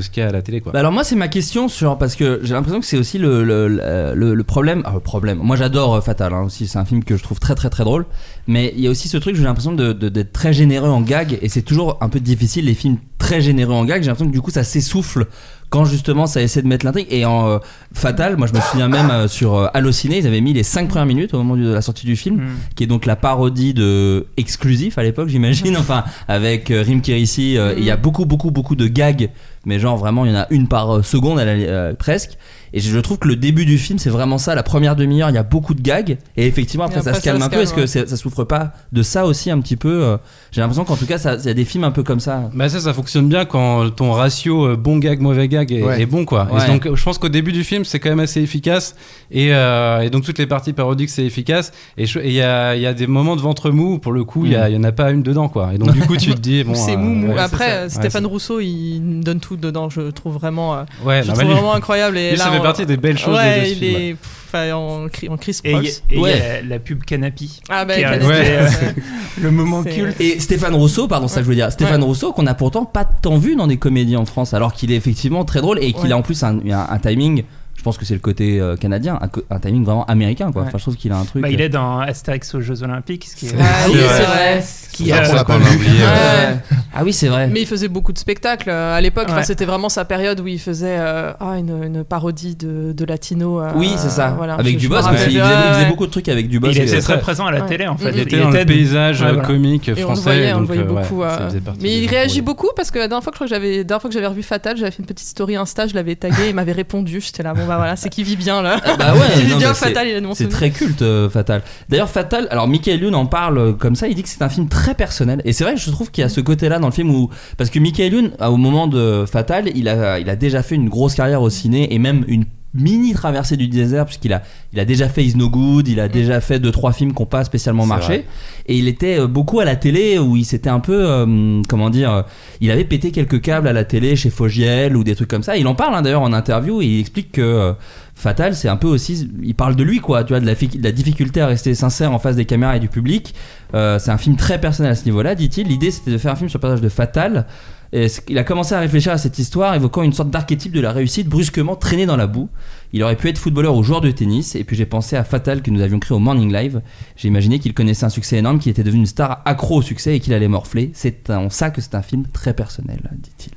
ce 0.00 0.08
qu'il 0.08 0.22
y 0.22 0.24
a 0.24 0.28
à 0.28 0.32
la 0.32 0.42
télé. 0.42 0.60
Quoi. 0.60 0.70
Bah 0.70 0.78
alors 0.78 0.92
moi 0.92 1.02
c'est 1.02 1.16
ma 1.16 1.26
question 1.26 1.66
sur 1.66 1.98
parce 1.98 2.14
que 2.14 2.38
j'ai 2.44 2.54
l'impression 2.54 2.78
que 2.78 2.86
c'est 2.86 2.96
aussi 2.96 3.18
le, 3.18 4.42
problème 4.46 4.82
ah, 4.84 4.92
le 4.94 5.00
problème 5.00 5.38
moi 5.42 5.56
j'adore 5.56 5.96
euh, 5.96 6.00
Fatal 6.00 6.32
hein, 6.32 6.42
aussi 6.42 6.68
c'est 6.68 6.78
un 6.78 6.84
film 6.84 7.02
que 7.02 7.16
je 7.16 7.22
trouve 7.22 7.40
très 7.40 7.56
très 7.56 7.70
très 7.70 7.82
drôle 7.82 8.06
mais 8.46 8.72
il 8.76 8.82
y 8.82 8.86
a 8.86 8.90
aussi 8.90 9.08
ce 9.08 9.16
truc 9.16 9.34
j'ai 9.34 9.42
l'impression 9.42 9.72
d'être 9.72 10.32
très 10.32 10.52
généreux 10.52 10.88
en 10.88 11.00
gag 11.00 11.38
et 11.42 11.48
c'est 11.48 11.62
toujours 11.62 11.98
un 12.00 12.08
peu 12.08 12.20
difficile 12.20 12.66
les 12.66 12.74
films 12.74 12.98
très 13.18 13.40
généreux 13.40 13.74
en 13.74 13.84
gag 13.84 14.02
j'ai 14.02 14.08
l'impression 14.08 14.28
que 14.28 14.34
du 14.34 14.40
coup 14.40 14.50
ça 14.50 14.62
s'essouffle 14.62 15.26
quand 15.70 15.84
justement 15.84 16.26
ça 16.26 16.42
essaie 16.42 16.60
de 16.62 16.66
mettre 16.68 16.84
l'intrigue. 16.84 17.06
Et 17.10 17.24
en 17.24 17.48
euh, 17.48 17.58
Fatal 17.94 18.36
moi 18.36 18.46
je 18.46 18.52
me 18.54 18.60
souviens 18.60 18.88
même 18.88 19.10
euh, 19.10 19.28
sur 19.28 19.54
euh, 19.54 19.66
Allociné 19.72 20.18
ils 20.18 20.26
avaient 20.26 20.40
mis 20.40 20.52
les 20.52 20.62
5 20.64 20.88
premières 20.88 21.06
minutes 21.06 21.32
au 21.32 21.38
moment 21.38 21.56
de 21.56 21.68
la 21.72 21.80
sortie 21.80 22.04
du 22.06 22.16
film 22.16 22.36
Mm. 22.36 22.48
qui 22.76 22.84
est 22.84 22.86
donc 22.86 23.06
la 23.06 23.16
parodie 23.16 23.72
de 23.74 24.26
exclusif 24.36 24.98
à 24.98 25.02
l'époque 25.02 25.28
j'imagine. 25.28 25.76
Enfin 25.78 26.04
avec 26.28 26.68
Rim 26.70 27.00
Kérissi 27.00 27.56
il 27.78 27.84
y 27.84 27.90
a 27.90 27.96
beaucoup 27.96 28.26
beaucoup 28.26 28.50
beaucoup 28.50 28.76
de 28.76 28.86
gags 28.88 29.30
mais 29.64 29.78
genre 29.78 29.96
vraiment 29.96 30.24
il 30.26 30.32
y 30.32 30.34
en 30.34 30.40
a 30.40 30.46
une 30.50 30.68
par 30.68 31.04
seconde 31.04 31.38
à 31.38 31.44
la- 31.44 31.94
presque 31.94 32.32
et 32.72 32.80
je 32.80 32.98
trouve 32.98 33.18
que 33.18 33.28
le 33.28 33.36
début 33.36 33.64
du 33.64 33.78
film 33.78 33.98
c'est 33.98 34.10
vraiment 34.10 34.38
ça 34.38 34.54
la 34.54 34.62
première 34.62 34.96
demi-heure 34.96 35.28
il 35.30 35.34
y 35.34 35.38
a 35.38 35.42
beaucoup 35.42 35.74
de 35.74 35.80
gags 35.82 36.18
et 36.36 36.46
effectivement 36.46 36.84
après, 36.84 36.96
Et 36.96 37.00
après, 37.00 37.12
ça 37.14 37.18
se 37.18 37.24
calme 37.24 37.38
ça 37.40 37.46
un 37.46 37.50
se 37.50 37.54
peu 37.54 37.60
est-ce 37.62 37.74
que 37.74 37.86
c'est- 37.86 38.06
ça 38.08 38.16
souffre 38.16 38.44
pas 38.44 38.72
de 38.92 39.02
ça 39.02 39.26
aussi 39.26 39.50
un 39.50 39.60
petit 39.60 39.76
peu 39.76 40.02
euh, 40.04 40.16
j'ai 40.52 40.60
l'impression 40.60 40.84
qu'en 40.84 40.96
tout 40.96 41.06
cas 41.06 41.18
ça- 41.18 41.36
il 41.36 41.44
y 41.46 41.48
a 41.50 41.54
des 41.54 41.64
films 41.64 41.84
un 41.84 41.90
peu 41.90 42.02
comme 42.02 42.20
ça 42.20 42.50
Bah 42.54 42.68
ça, 42.68 42.80
ça 42.80 42.92
fonctionne 42.92 43.28
bien 43.28 43.44
quand 43.44 43.90
ton 43.90 44.12
ratio 44.12 44.66
euh, 44.66 44.76
bon 44.76 44.98
gag 44.98 45.20
mauvais 45.20 45.48
gag 45.48 45.72
est, 45.72 45.82
Ouais. 45.82 46.00
est 46.02 46.06
bon 46.06 46.24
quoi. 46.24 46.48
Ouais. 46.52 46.64
Et 46.64 46.66
donc 46.68 46.88
je 46.94 47.02
pense 47.04 47.18
qu'au 47.18 47.28
début 47.28 47.52
du 47.52 47.64
film 47.64 47.84
c'est 47.84 47.98
quand 48.00 48.10
même 48.10 48.20
assez 48.20 48.40
efficace 48.40 48.94
et, 49.30 49.52
euh, 49.54 50.00
et 50.00 50.10
donc 50.10 50.24
toutes 50.24 50.38
les 50.38 50.46
parties 50.46 50.72
parodiques 50.72 51.10
c'est 51.10 51.24
efficace 51.24 51.72
et 51.98 52.04
il 52.04 52.32
y 52.32 52.42
a, 52.42 52.74
il 52.76 52.82
y 52.82 52.86
a 52.86 52.94
des 52.94 53.06
moments 53.06 53.36
de 53.36 53.40
ventre 53.40 53.70
mou 53.70 53.98
pour 53.98 54.12
le 54.12 54.24
coup 54.24 54.44
il 54.46 54.52
y, 54.52 54.56
a- 54.56 54.68
il 54.68 54.74
y 54.74 54.78
en 54.78 54.84
a 54.84 54.92
pas 54.92 55.10
une 55.10 55.22
dedans 55.22 55.48
quoi. 55.48 55.70
Et 55.74 55.78
donc 55.78 55.92
du 55.92 56.00
coup 56.00 56.16
tu 56.16 56.34
te 56.34 56.40
dis 56.40 56.64
bon. 56.64 56.74
c'est 56.74 56.94
euh, 56.94 56.96
mou, 56.96 57.14
mou. 57.14 57.32
ouais, 57.34 57.38
Après, 57.40 57.88
ça. 57.88 58.00
Stéphane 58.00 58.26
Rousseau, 58.26 58.60
il 58.60 59.20
donne 59.20 59.40
tout 59.40 59.56
dedans. 59.56 59.88
Je 59.90 60.10
trouve 60.10 60.34
vraiment, 60.34 60.74
euh, 60.74 60.82
Ouais, 61.04 61.22
je 61.22 61.28
non, 61.28 61.34
trouve 61.34 61.50
vraiment 61.50 61.74
incroyable. 61.74 62.18
Et 62.18 62.30
lui, 62.30 62.38
là, 62.38 62.44
ça 62.44 62.50
fait 62.60 62.66
partie 62.66 62.86
des 62.86 62.96
belles 62.96 63.18
choses 63.18 63.36
Ouais, 63.36 63.60
de 63.60 63.64
ce 63.66 63.70
il 63.72 63.76
film, 63.78 63.96
est 64.00 64.16
enfin, 64.48 64.72
en, 64.72 65.04
en 65.04 65.36
Chris 65.36 65.58
Et 65.64 65.72
il 65.72 66.20
y 66.20 66.26
a- 66.30 66.62
la, 66.62 66.78
pub 66.78 67.02
Canapi. 67.04 67.60
Ah 67.68 67.84
bah, 67.84 67.94
qui 67.94 68.00
est 68.00 68.06
euh, 68.06 68.68
le 69.42 69.50
moment 69.50 69.82
culte. 69.82 70.20
et 70.20 70.38
Stéphane 70.40 70.74
Rousseau 70.74 71.06
pardon 71.08 71.28
ça 71.28 71.36
que 71.40 71.44
je 71.44 71.48
veux 71.48 71.54
dire 71.54 71.70
Stéphane 71.72 72.02
Rousseau 72.02 72.32
qu'on 72.32 72.46
a 72.46 72.54
pourtant 72.54 72.84
pas 72.84 73.04
tant 73.04 73.38
vu 73.38 73.56
dans 73.56 73.66
des 73.66 73.76
comédies 73.76 74.16
en 74.16 74.24
France 74.26 74.54
alors 74.54 74.72
qu'il 74.72 74.90
est 74.92 74.96
effectivement 74.96 75.44
très 75.44 75.60
drôle 75.60 75.78
et 75.82 75.92
qu'il 75.92 76.04
Ouais. 76.06 76.12
a 76.12 76.16
en 76.16 76.22
plus 76.22 76.42
un, 76.42 76.58
un- 76.68 76.86
un 76.90 76.98
timing 76.98 77.44
je 77.80 77.84
pense 77.84 77.96
que 77.96 78.04
c'est 78.04 78.12
le 78.12 78.20
côté 78.20 78.60
euh, 78.60 78.76
canadien 78.76 79.18
un, 79.50 79.58
timing 79.58 79.84
vraiment 79.86 80.04
américain 80.04 80.52
quoi 80.52 80.60
Ouais. 80.60 80.68
enfin 80.68 80.76
je 80.76 80.82
trouve 80.84 80.96
qu'il 80.96 81.10
a 81.12 81.16
un 81.16 81.24
truc 81.24 81.40
Bah, 81.40 81.48
il 81.48 81.62
est 81.62 81.70
dans 81.70 81.98
Astérix 82.00 82.54
aux 82.54 82.60
Jeux 82.60 82.82
Olympiques. 82.82 83.24
Ce 83.26 83.34
qui 83.36 83.46
est, 83.46 83.54
Ah 83.58 83.86
oui, 83.88 83.94
C'est 83.96 84.22
vrai. 84.22 84.64
qui, 84.92 85.10
euh, 85.10 85.44
pas 85.44 85.56
oublié, 85.56 86.02
ouais. 86.02 86.56
Ah 86.94 87.02
oui 87.04 87.14
c'est 87.14 87.30
Mais 87.48 87.62
il 87.62 87.66
faisait 87.66 87.88
beaucoup 87.88 88.12
de 88.12 88.18
spectacles 88.18 88.68
euh, 88.68 88.94
à 88.94 89.00
l'époque. 89.00 89.28
Enfin. 89.30 89.42
C'était 89.42 89.64
vraiment 89.64 89.88
sa 89.88 90.04
période 90.04 90.38
où 90.40 90.46
il 90.46 90.58
faisait 90.60 90.96
euh, 90.98 91.32
ah, 91.40 91.56
une, 91.58 91.82
une 91.84 92.04
parodie 92.04 92.54
de, 92.54 92.92
de 92.92 93.04
latino. 93.06 93.62
euh, 93.62 93.70
Oui, 93.76 93.92
c'est 93.96 94.10
ça. 94.10 94.34
voilà. 94.36 94.54
Avec 94.56 94.78
Je- 94.78 94.84
je 94.84 94.88
me 94.90 94.96
aussi. 94.98 95.04
rappelle, 95.08 95.32
Il 95.32 95.40
faisait, 95.40 95.82
il 95.84 95.88
beaucoup 95.88 96.06
de 96.06 96.10
trucs 96.10 96.28
avec 96.28 96.48
Dubosc. 96.50 96.74
il 96.76 96.82
était 96.82 97.00
très 97.00 97.18
présent 97.20 97.46
à 97.46 97.52
la 97.52 97.62
télé 97.62 97.86
en 97.86 97.96
fait. 97.96 98.10
Il 98.12 98.18
était 98.20 98.40
dans 98.40 98.50
le 98.50 98.64
paysage 98.66 99.22
euh, 99.22 99.36
comique 99.36 99.88
Et 99.88 99.92
on 99.92 99.94
le 99.94 100.02
français. 100.02 100.22
voyait, 100.22 100.52
on 100.52 100.60
le 100.60 100.66
voyait 100.66 100.82
euh, 100.82 100.84
beaucoup. 100.84 101.22
euh, 101.22 101.48
Mais 101.80 101.98
il 102.02 102.06
réagit 102.08 102.42
beaucoup 102.42 102.68
parce 102.76 102.90
que 102.90 102.98
la 102.98 103.08
dernière 103.08 103.22
fois 103.24 103.32
que 103.32 103.38
je 103.38 103.44
crois 103.44 103.46
que 103.46 103.54
j'avais, 103.54 103.78
la 103.78 103.84
dernière 103.84 104.00
fois 104.02 104.10
que 104.10 104.14
j'avais 104.14 104.26
revu 104.26 104.42
Fatal, 104.42 104.76
j'avais 104.76 104.90
fait 104.90 104.98
une 105.00 105.06
petite 105.06 105.28
story 105.28 105.56
Insta, 105.56 105.86
je 105.86 105.94
l'avais 105.94 106.16
tagué, 106.16 106.48
il 106.50 106.54
m'avait 106.54 106.72
répondu. 106.72 107.20
J'étais 107.22 107.42
là, 107.42 107.54
bon 107.54 107.64
bah 107.70 107.76
voilà, 107.76 107.94
c'est 107.94 108.08
qui 108.08 108.24
vit 108.24 108.34
bien 108.36 108.62
là. 108.62 108.80
Bah 108.98 109.14
ouais, 109.14 109.20
qui 109.34 109.42
vit 109.42 109.52
non, 109.52 109.58
bien 109.58 109.68
mais 109.68 109.74
c'est- 109.74 109.86
Fatal, 109.86 110.08
il 110.08 110.28
C'est 110.34 110.48
très 110.48 110.70
culte, 110.70 111.02
euh, 111.02 111.30
Fatal. 111.30 111.62
D'ailleurs, 111.88 112.08
Fatal, 112.10 112.48
alors 112.50 112.66
Michael 112.66 113.00
Youn 113.02 113.14
en 113.14 113.26
parle 113.26 113.58
euh, 113.58 113.72
comme 113.72 113.94
ça, 113.94 114.08
il 114.08 114.16
dit 114.16 114.24
que 114.24 114.28
c'est 114.28 114.42
un 114.42 114.48
film 114.48 114.68
très 114.68 114.94
personnel. 114.94 115.40
Et 115.44 115.52
c'est 115.52 115.62
vrai, 115.62 115.76
je 115.76 115.90
trouve 115.92 116.10
qu'il 116.10 116.22
y 116.22 116.24
a 116.24 116.28
ce 116.28 116.40
côté-là 116.40 116.80
dans 116.80 116.88
le 116.88 116.92
film 116.92 117.10
où. 117.14 117.30
Parce 117.56 117.70
que 117.70 117.78
Michael 117.78 118.12
Youn, 118.12 118.30
au 118.40 118.56
moment 118.56 118.88
de 118.88 119.24
Fatal, 119.30 119.70
il 119.74 119.88
a, 119.88 120.18
il 120.18 120.28
a 120.28 120.34
déjà 120.36 120.62
fait 120.64 120.74
une 120.74 120.88
grosse 120.88 121.14
carrière 121.14 121.42
au 121.42 121.50
ciné 121.50 121.94
et 121.94 121.98
même 122.00 122.24
une 122.26 122.44
mini 122.74 123.12
traversée 123.14 123.56
du 123.56 123.66
désert, 123.68 124.06
puisqu'il 124.06 124.32
a, 124.32 124.42
il 124.72 124.78
a 124.80 124.84
déjà 124.84 125.08
fait 125.08 125.24
Is 125.24 125.36
No 125.36 125.48
Good, 125.50 125.88
il 125.88 125.98
a 126.00 126.08
déjà 126.08 126.40
fait 126.40 126.58
deux 126.60 126.70
trois 126.70 126.92
films 126.92 127.12
qui 127.12 127.20
n'ont 127.22 127.26
pas 127.26 127.42
spécialement 127.44 127.86
marché. 127.86 128.06
vrai. 128.18 128.26
Et 128.66 128.76
il 128.78 128.86
était 128.86 129.18
euh, 129.18 129.26
beaucoup 129.26 129.60
à 129.60 129.64
la 129.64 129.76
télé 129.76 130.18
où 130.18 130.36
il 130.36 130.44
s'était 130.44 130.70
un 130.70 130.80
peu. 130.80 131.04
euh, 131.08 131.60
comment 131.68 131.90
dire 131.90 132.12
euh, 132.12 132.22
Il 132.60 132.70
avait 132.70 132.84
pété 132.84 133.10
quelques 133.10 133.40
câbles 133.40 133.66
à 133.68 133.72
la 133.72 133.84
télé 133.84 134.14
chez 134.16 134.30
Fogiel 134.30 134.96
ou 134.96 135.02
des 135.04 135.16
trucs 135.16 135.28
comme 135.30 135.42
ça. 135.42 135.56
Il 135.56 135.66
en 135.66 135.74
parle 135.74 135.94
hein, 135.94 136.02
d'ailleurs 136.02 136.22
en 136.22 136.32
interview 136.32 136.80
et 136.80 136.86
il 136.86 137.00
explique 137.00 137.32
que. 137.32 137.40
euh, 137.40 137.72
Fatal, 138.16 138.54
c'est 138.54 138.68
un 138.68 138.76
peu 138.76 138.86
aussi, 138.86 139.30
il 139.42 139.54
parle 139.54 139.76
de 139.76 139.82
lui 139.82 139.98
quoi, 139.98 140.24
tu 140.24 140.34
vois, 140.34 140.40
de 140.40 140.46
la, 140.46 140.54
de 140.54 140.82
la 140.82 140.92
difficulté 140.92 141.40
à 141.40 141.46
rester 141.46 141.74
sincère 141.74 142.12
en 142.12 142.18
face 142.18 142.36
des 142.36 142.44
caméras 142.44 142.76
et 142.76 142.78
du 142.80 142.88
public. 142.88 143.34
Euh, 143.72 143.98
c'est 143.98 144.10
un 144.10 144.18
film 144.18 144.36
très 144.36 144.60
personnel 144.60 144.92
à 144.92 144.94
ce 144.94 145.06
niveau-là, 145.06 145.34
dit-il. 145.34 145.66
L'idée 145.68 145.90
c'était 145.90 146.10
de 146.10 146.18
faire 146.18 146.32
un 146.32 146.36
film 146.36 146.50
sur 146.50 146.58
le 146.58 146.60
personnage 146.60 146.82
de 146.82 146.88
Fatal, 146.90 147.46
Il 147.92 148.38
a 148.38 148.44
commencé 148.44 148.74
à 148.74 148.78
réfléchir 148.78 149.12
à 149.12 149.18
cette 149.18 149.38
histoire, 149.38 149.74
évoquant 149.74 150.02
une 150.02 150.12
sorte 150.12 150.30
d'archétype 150.30 150.72
de 150.72 150.80
la 150.80 150.92
réussite 150.92 151.28
brusquement 151.28 151.74
traîné 151.74 152.06
dans 152.06 152.16
la 152.16 152.28
boue. 152.28 152.48
Il 152.92 153.02
aurait 153.02 153.16
pu 153.16 153.28
être 153.28 153.38
footballeur 153.38 153.74
ou 153.74 153.82
joueur 153.82 154.00
de 154.00 154.10
tennis, 154.10 154.54
et 154.54 154.62
puis 154.62 154.76
j'ai 154.76 154.86
pensé 154.86 155.16
à 155.16 155.24
Fatal 155.24 155.60
que 155.60 155.70
nous 155.70 155.80
avions 155.80 155.98
créé 155.98 156.14
au 156.14 156.20
Morning 156.20 156.52
Live. 156.52 156.82
J'ai 157.16 157.28
imaginé 157.28 157.58
qu'il 157.58 157.74
connaissait 157.74 158.04
un 158.04 158.10
succès 158.10 158.36
énorme, 158.36 158.60
qu'il 158.60 158.70
était 158.70 158.84
devenu 158.84 159.00
une 159.00 159.06
star 159.06 159.42
accro 159.44 159.78
au 159.78 159.82
succès 159.82 160.16
et 160.16 160.20
qu'il 160.20 160.34
allait 160.34 160.48
morfler. 160.48 160.92
C'est 160.94 161.30
en 161.30 161.50
ça 161.50 161.70
que 161.70 161.80
c'est 161.80 161.96
un 161.96 162.02
film 162.02 162.26
très 162.32 162.54
personnel, 162.54 163.00
dit-il. 163.12 163.52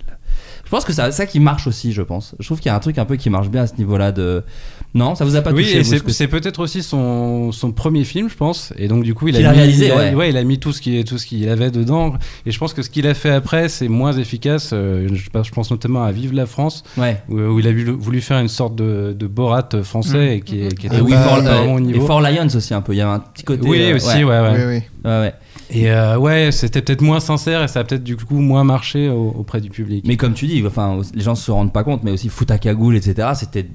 Je 0.65 0.69
pense 0.69 0.85
que 0.85 0.93
c'est 0.93 1.11
ça 1.11 1.25
qui 1.27 1.39
marche 1.39 1.67
aussi, 1.67 1.91
je 1.91 2.01
pense. 2.01 2.35
Je 2.39 2.45
trouve 2.47 2.59
qu'il 2.59 2.69
y 2.69 2.71
a 2.71 2.75
un 2.75 2.79
truc 2.79 2.97
un 2.97 3.05
peu 3.05 3.15
qui 3.15 3.29
marche 3.29 3.49
bien 3.49 3.63
à 3.63 3.67
ce 3.67 3.75
niveau-là 3.75 4.11
de. 4.11 4.43
Non, 4.95 5.15
ça 5.15 5.25
vous 5.25 5.35
a 5.35 5.41
pas 5.41 5.51
oui, 5.51 5.63
touché 5.63 5.83
ce 5.83 5.97
c'est 6.09 6.27
peut-être 6.27 6.59
aussi 6.59 6.83
son, 6.83 7.51
son 7.51 7.71
premier 7.71 8.03
film, 8.03 8.29
je 8.29 8.35
pense. 8.35 8.71
Et 8.77 8.87
donc, 8.87 9.03
du 9.03 9.15
coup, 9.15 9.27
il 9.27 9.35
a, 9.43 9.49
a 9.49 9.51
mis, 9.51 9.57
réalisé, 9.57 9.87
il 9.87 9.91
a- 9.91 10.15
ouais. 10.15 10.29
il 10.29 10.37
a 10.37 10.43
mis 10.43 10.59
tout 10.59 10.71
ce 10.71 10.81
qui- 10.81 11.03
tout 11.03 11.17
ce 11.17 11.25
qu'il 11.25 11.49
avait 11.49 11.71
dedans. 11.71 12.13
Et 12.45 12.51
je 12.51 12.59
pense 12.59 12.73
que 12.73 12.83
ce 12.83 12.91
qu'il 12.91 13.07
a 13.07 13.15
fait 13.15 13.31
après, 13.31 13.69
c'est 13.69 13.87
moins 13.87 14.13
efficace. 14.13 14.69
Euh, 14.71 15.07
Je, 15.11 15.29
pense- 15.31 15.47
je 15.47 15.51
pense 15.51 15.71
notamment 15.71 16.03
à 16.03 16.11
Vive 16.11 16.33
la 16.33 16.45
France, 16.45 16.83
Ouais. 16.97 17.19
où, 17.27 17.39
où 17.39 17.59
il 17.59 17.67
a 17.67 17.71
voulu, 17.71 17.91
voulu 17.91 18.21
faire 18.21 18.39
une 18.39 18.47
sorte 18.47 18.75
de, 18.75 19.15
de 19.17 19.25
Borat 19.27 19.67
français 19.83 20.37
et 20.37 20.41
qui, 20.41 20.61
est- 20.61 20.77
qui 20.77 20.85
était 20.85 20.97
Et 20.97 21.01
oui, 21.01 21.11
pas 21.11 21.39
au 21.39 21.41
euh, 21.43 21.89
et. 21.89 21.99
For 21.99 22.21
Lions 22.21 22.47
aussi 22.55 22.73
un 22.75 22.81
peu. 22.81 22.93
Il 22.93 22.97
y 22.97 23.01
avait 23.01 23.11
un 23.13 23.19
petit 23.19 23.43
côté. 23.43 23.67
Oui, 23.67 23.81
euh, 23.81 23.95
aussi, 23.95 24.23
ouais, 24.23 24.39
ouais. 24.39 24.51
Oui, 24.55 24.63
oui. 24.67 24.81
Ouais, 25.09 25.19
ouais. 25.21 25.33
Et 25.71 25.89
euh, 25.91 26.17
ouais, 26.19 26.49
c'était 26.51 26.83
peut-être 26.83 27.01
moins 27.01 27.19
sincère 27.19 27.63
et 27.63 27.67
ça 27.67 27.79
a 27.79 27.83
peut-être 27.83 28.03
du 28.03 28.15
coup 28.15 28.37
moins 28.39 28.63
marché 28.63 29.09
au- 29.09 29.33
auprès 29.39 29.59
du 29.59 29.69
public. 29.71 30.03
Mais 30.07 30.17
comme 30.17 30.33
tu 30.35 30.45
dis, 30.45 30.63
enfin, 30.67 30.99
les 31.15 31.23
gens 31.23 31.33
se 31.33 31.49
rendent 31.49 31.73
pas 31.73 31.83
compte, 31.83 32.03
mais 32.03 32.11
aussi 32.11 32.29
Foot 32.29 32.51
à 32.51 32.59
cagoule, 32.59 32.95
etc. 32.95 33.29
C'était 33.35 33.65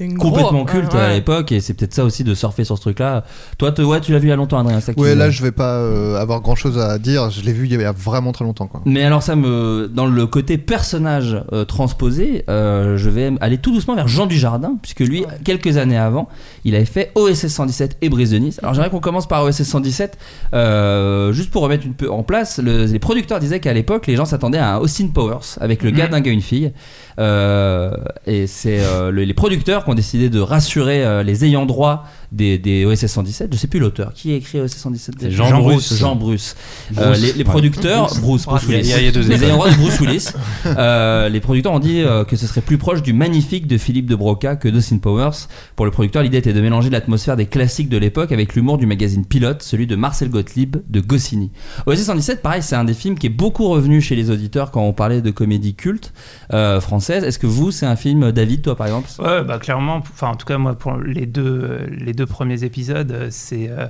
une 0.00 0.18
complètement 0.18 0.52
gros- 0.52 0.64
culte 0.64 0.94
ouais, 0.94 1.00
à 1.00 1.12
l'époque 1.14 1.52
et 1.52 1.60
c'est 1.60 1.74
peut-être 1.74 1.94
ça 1.94 2.04
aussi 2.04 2.24
de 2.24 2.34
surfer 2.34 2.64
sur 2.64 2.76
ce 2.76 2.82
truc-là. 2.82 3.24
Toi, 3.58 3.72
te, 3.72 3.82
ouais, 3.82 4.00
tu 4.00 4.12
l'as 4.12 4.18
vu 4.18 4.26
il 4.28 4.30
y 4.30 4.32
a 4.32 4.36
longtemps, 4.36 4.58
Adrien. 4.58 4.80
qui 4.80 4.90
Ouais, 5.00 5.14
là, 5.14 5.30
je 5.30 5.42
vais 5.42 5.52
pas 5.52 5.76
euh, 5.76 6.16
avoir 6.16 6.40
grand 6.40 6.54
chose 6.54 6.78
à 6.78 6.98
dire. 6.98 7.30
Je 7.30 7.42
l'ai 7.42 7.52
vu 7.52 7.66
il 7.66 7.72
y 7.80 7.84
a 7.84 7.92
vraiment 7.92 8.32
très 8.32 8.44
longtemps, 8.44 8.66
quoi. 8.66 8.80
Mais 8.84 9.02
alors 9.04 9.22
ça 9.22 9.36
me, 9.36 9.90
dans 9.92 10.06
le 10.06 10.26
côté 10.26 10.58
personnage 10.58 11.42
euh, 11.52 11.64
transposé, 11.64 12.44
euh, 12.48 12.96
je 12.96 13.10
vais 13.10 13.32
aller 13.40 13.58
tout 13.58 13.72
doucement 13.72 13.94
vers 13.94 14.08
Jean 14.08 14.26
Dujardin, 14.26 14.76
puisque 14.82 15.00
lui, 15.00 15.24
quelques 15.44 15.76
années 15.76 15.98
avant, 15.98 16.28
il 16.64 16.74
avait 16.74 16.84
fait 16.84 17.12
OSS 17.14 17.48
117 17.48 17.96
et 18.02 18.08
Brise 18.08 18.30
de 18.30 18.38
Nice. 18.38 18.58
Alors 18.62 18.74
j'aimerais 18.74 18.90
qu'on 18.90 19.00
commence 19.00 19.26
par 19.28 19.42
OSS 19.44 19.62
117, 19.64 20.18
euh, 20.54 21.32
juste 21.32 21.50
pour 21.50 21.62
remettre 21.62 21.84
une 21.86 21.94
peu 21.94 22.10
en 22.10 22.22
place. 22.22 22.58
le- 22.58 22.84
les 22.86 22.98
producteurs 22.98 23.40
disaient 23.40 23.60
qu'à 23.60 23.72
l'époque, 23.72 24.06
les 24.06 24.16
gens 24.16 24.24
s'attendaient 24.24 24.58
à 24.58 24.74
un 24.74 24.78
Austin 24.78 25.08
Powers 25.08 25.56
avec 25.60 25.82
le 25.82 25.90
gars 25.90 26.06
d'un 26.08 26.20
gars 26.20 26.30
une 26.30 26.40
fille. 26.40 26.72
Euh, 27.18 27.92
et 28.26 28.46
c'est 28.46 28.80
euh, 28.80 29.10
le- 29.10 29.24
les 29.24 29.34
producteurs 29.34 29.73
qui 29.82 29.90
ont 29.90 29.94
décidé 29.94 30.30
de 30.30 30.38
rassurer 30.38 31.04
euh, 31.04 31.22
les 31.24 31.44
ayants 31.44 31.66
droit 31.66 32.04
des, 32.32 32.58
des 32.58 32.84
OSS 32.84 33.06
117. 33.06 33.52
Je 33.52 33.58
sais 33.58 33.66
plus 33.68 33.80
l'auteur. 33.80 34.12
Qui 34.14 34.32
a 34.32 34.36
écrit 34.36 34.60
OSS 34.60 34.76
117 34.76 35.14
C'est 35.20 35.30
Jean 35.30 35.60
Bruce. 35.60 35.94
Jean 35.98 36.16
Bruce. 36.16 36.56
Bruce. 36.90 37.04
Euh, 37.04 37.14
les, 37.36 37.44
producteurs, 37.44 38.06
Bruce, 38.20 38.44
Bruce 38.46 38.62
Il 38.68 38.70
y 38.70 38.74
a- 38.74 38.78
Willis. 38.78 38.88
il 38.88 38.90
y 38.90 38.94
a- 38.94 38.98
il 39.00 39.04
y 39.04 39.08
a 39.08 39.12
deux 39.12 39.20
les 39.28 39.44
ayants 39.44 39.54
droit 39.56 39.70
de 39.70 39.76
Bruce 39.76 40.00
Willis. 40.00 40.28
Euh, 40.66 41.28
les 41.28 41.40
producteurs 41.40 41.72
ont 41.72 41.78
dit 41.78 42.00
euh, 42.00 42.24
que 42.24 42.36
ce 42.36 42.46
serait 42.46 42.60
plus 42.62 42.78
proche 42.78 43.02
du 43.02 43.12
magnifique 43.12 43.66
de 43.66 43.76
Philippe 43.78 44.06
de 44.06 44.14
Broca 44.16 44.56
que 44.56 44.68
d'Austin 44.68 44.98
Powers. 44.98 45.46
Pour 45.76 45.84
le 45.84 45.90
producteur, 45.90 46.22
l'idée 46.22 46.38
était 46.38 46.52
de 46.52 46.60
mélanger 46.60 46.88
l'atmosphère 46.90 47.36
des 47.36 47.46
classiques 47.46 47.88
de 47.88 47.98
l'époque 47.98 48.32
avec 48.32 48.54
l'humour 48.54 48.78
du 48.78 48.86
magazine 48.86 49.24
Pilote, 49.26 49.62
celui 49.62 49.86
de 49.86 49.94
Marcel 49.94 50.30
Gottlieb 50.30 50.76
de 50.88 51.00
Goscinny. 51.00 51.50
OSS 51.86 52.04
117, 52.04 52.42
pareil, 52.42 52.62
c'est 52.62 52.76
un 52.76 52.84
des 52.84 52.94
films 52.94 53.18
qui 53.18 53.26
est 53.26 53.30
beaucoup 53.30 53.68
revenu 53.68 54.00
chez 54.00 54.16
les 54.16 54.30
auditeurs 54.30 54.70
quand 54.70 54.82
on 54.82 54.92
parlait 54.94 55.20
de 55.20 55.30
comédie 55.30 55.74
culte 55.74 56.12
euh, 56.52 56.80
française. 56.80 57.24
Est-ce 57.24 57.38
que 57.38 57.46
vous, 57.46 57.70
c'est 57.70 57.86
un 57.86 57.96
film, 57.96 58.32
David, 58.32 58.62
toi 58.62 58.74
par 58.76 58.86
exemple? 58.86 59.08
Ouais, 59.18 59.42
bah 59.44 59.58
clairement, 59.58 59.96
enfin 59.98 60.28
en 60.28 60.34
tout 60.36 60.46
cas 60.46 60.56
moi 60.58 60.74
pour 60.74 60.96
les 60.96 61.26
deux, 61.26 61.80
les 61.90 62.13
deux 62.14 62.26
premiers 62.26 62.64
épisodes, 62.64 63.12
euh, 63.12 63.28
c'est 63.30 63.68
euh, 63.70 63.86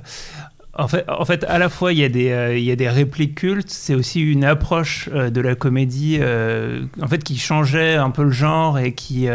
en 0.77 0.87
fait, 0.87 1.05
en 1.09 1.23
fait 1.25 1.43
à 1.45 1.57
la 1.57 1.69
fois 1.69 1.93
il 1.93 1.99
y 1.99 2.03
a 2.03 2.09
des, 2.09 2.31
euh, 2.31 2.57
il 2.57 2.63
y 2.63 2.71
a 2.71 2.75
des 2.75 2.89
répliques 2.89 3.35
cultes, 3.35 3.69
c'est 3.69 3.95
aussi 3.95 4.21
une 4.21 4.43
approche 4.43 5.09
euh, 5.13 5.29
de 5.29 5.39
la 5.41 5.55
comédie 5.55 6.17
euh, 6.19 6.81
en 7.01 7.07
fait 7.07 7.23
qui 7.23 7.37
changeait 7.37 7.95
un 7.95 8.09
peu 8.11 8.23
le 8.23 8.31
genre 8.31 8.77
et 8.79 8.93
qui 8.93 9.27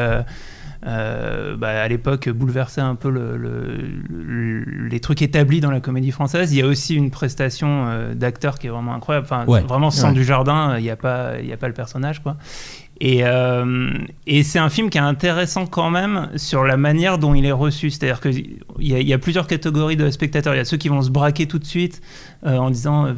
bah, 0.83 1.69
à 1.83 1.89
l'époque 1.89 2.29
bouleversait 2.31 2.81
un 2.81 2.95
peu 2.95 3.11
le- 3.11 3.37
le- 3.37 3.77
le- 4.09 4.89
les 4.89 5.01
trucs 5.01 5.21
établis 5.23 5.61
dans 5.61 5.71
la 5.71 5.81
comédie 5.81 6.11
française. 6.11 6.53
Il 6.55 6.59
y 6.59 6.63
a 6.63 6.67
aussi 6.67 6.95
une 6.95 7.11
prestation 7.11 7.87
d'acteur 8.15 8.59
qui 8.59 8.67
est 8.67 8.71
vraiment 8.71 8.95
incroyable. 8.95 9.27
Enfin, 9.27 9.45
Ouais. 9.47 9.61
vraiment 9.63 9.91
sans 9.91 10.09
Ouais. 10.09 10.15
du 10.15 10.25
jardin, 10.25 10.77
il 10.79 10.83
n'y 10.83 10.91
a 10.91 10.97
pas, 10.97 11.35
il 11.41 11.47
y 11.47 11.53
a 11.53 11.57
pas 11.59 11.69
le 11.69 11.75
personnage 11.75 12.23
quoi. 12.23 12.37
Et, 13.01 13.25
euh, 13.25 13.89
et 14.27 14.43
c'est 14.43 14.59
un 14.59 14.69
film 14.69 14.91
qui 14.91 14.99
est 14.99 15.01
intéressant 15.01 15.67
quand 15.67 15.91
même 15.91 16.29
sur 16.37 16.65
la 16.65 16.77
manière 16.77 17.17
dont 17.17 17.35
il 17.35 17.47
est 17.47 17.53
reçu. 17.53 17.91
C'est-à-dire 17.91 18.21
qu'il 18.21 18.59
y 18.79 19.13
a 19.13 19.19
plusieurs 19.19 19.47
catégories 19.47 19.97
de 19.97 20.11
spectateurs. 20.11 20.55
Il 20.55 20.59
y 20.59 20.61
a 20.61 20.67
ceux 20.67 20.77
qui 20.77 20.89
vont 20.89 21.01
se 21.01 21.11
braquer 21.11 21.47
tout 21.47 21.59
de 21.59 21.65
suite 21.65 22.03
euh, 22.45 22.59
en 22.59 22.69
disant, 22.71 23.07
euh, 23.07 23.15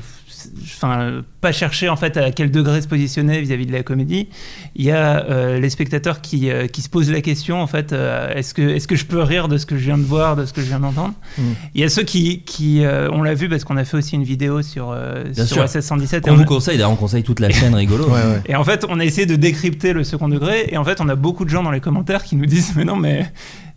enfin, 0.64 1.22
pas 1.40 1.52
chercher 1.52 1.88
en 1.88 1.96
fait 1.96 2.16
à 2.16 2.30
quel 2.30 2.50
degré 2.50 2.80
se 2.82 2.88
positionner 2.88 3.40
vis-à-vis 3.40 3.66
de 3.66 3.72
la 3.72 3.82
comédie. 3.82 4.28
Il 4.76 4.84
y 4.84 4.90
a 4.90 5.24
euh, 5.26 5.58
les 5.58 5.70
spectateurs 5.70 6.20
qui, 6.20 6.50
euh, 6.50 6.66
qui 6.66 6.82
se 6.82 6.88
posent 6.88 7.10
la 7.10 7.20
question 7.20 7.60
en 7.60 7.66
fait, 7.66 7.92
euh, 7.92 8.32
est-ce 8.34 8.54
que, 8.54 8.62
est-ce 8.62 8.86
que 8.88 8.96
je 8.96 9.04
peux 9.06 9.20
rire 9.20 9.48
de 9.48 9.58
ce 9.58 9.66
que 9.66 9.76
je 9.76 9.84
viens 9.84 9.98
de 9.98 10.02
voir, 10.04 10.36
de 10.36 10.44
ce 10.46 10.52
que 10.52 10.60
je 10.60 10.66
viens 10.66 10.80
d'entendre? 10.80 11.14
Mm. 11.38 11.42
Il 11.74 11.80
y 11.80 11.84
a 11.84 11.88
ceux 11.88 12.02
qui, 12.04 12.42
qui 12.42 12.84
euh, 12.84 13.08
on 13.12 13.22
l'a 13.22 13.34
vu 13.34 13.48
parce 13.48 13.64
qu'on 13.64 13.76
a 13.76 13.84
fait 13.84 13.96
aussi 13.96 14.14
une 14.14 14.24
vidéo 14.24 14.62
sur, 14.62 14.90
euh, 14.92 15.24
sur. 15.34 15.68
SS 15.68 15.80
117. 15.86 16.26
et 16.26 16.30
On 16.30 16.34
on 16.34 16.36
vous 16.36 16.42
a- 16.42 16.46
conseille, 16.46 16.76
d'ailleurs 16.76 16.90
on 16.92 16.96
conseille 16.96 17.22
toute 17.22 17.40
la 17.40 17.50
chaîne 17.50 17.74
rigolo. 17.74 18.04
Ouais, 18.12 18.18
ouais. 18.18 18.40
et 18.46 18.56
en 18.56 18.64
fait, 18.64 18.84
on 18.88 18.98
a 19.00 19.04
essayé 19.04 19.26
de 19.26 19.36
décrypter 19.36 19.92
le 19.92 20.04
second 20.04 20.28
degré. 20.28 20.68
Et 20.70 20.76
en 20.76 20.84
fait, 20.84 21.00
on 21.00 21.08
a 21.08 21.14
beaucoup 21.14 21.44
de 21.44 21.50
gens 21.50 21.62
dans 21.62 21.70
les 21.70 21.80
commentaires 21.80 22.24
qui 22.24 22.36
nous 22.36 22.46
disent 22.46 22.72
Mais 22.76 22.84
non, 22.84 22.96
mais 22.96 23.32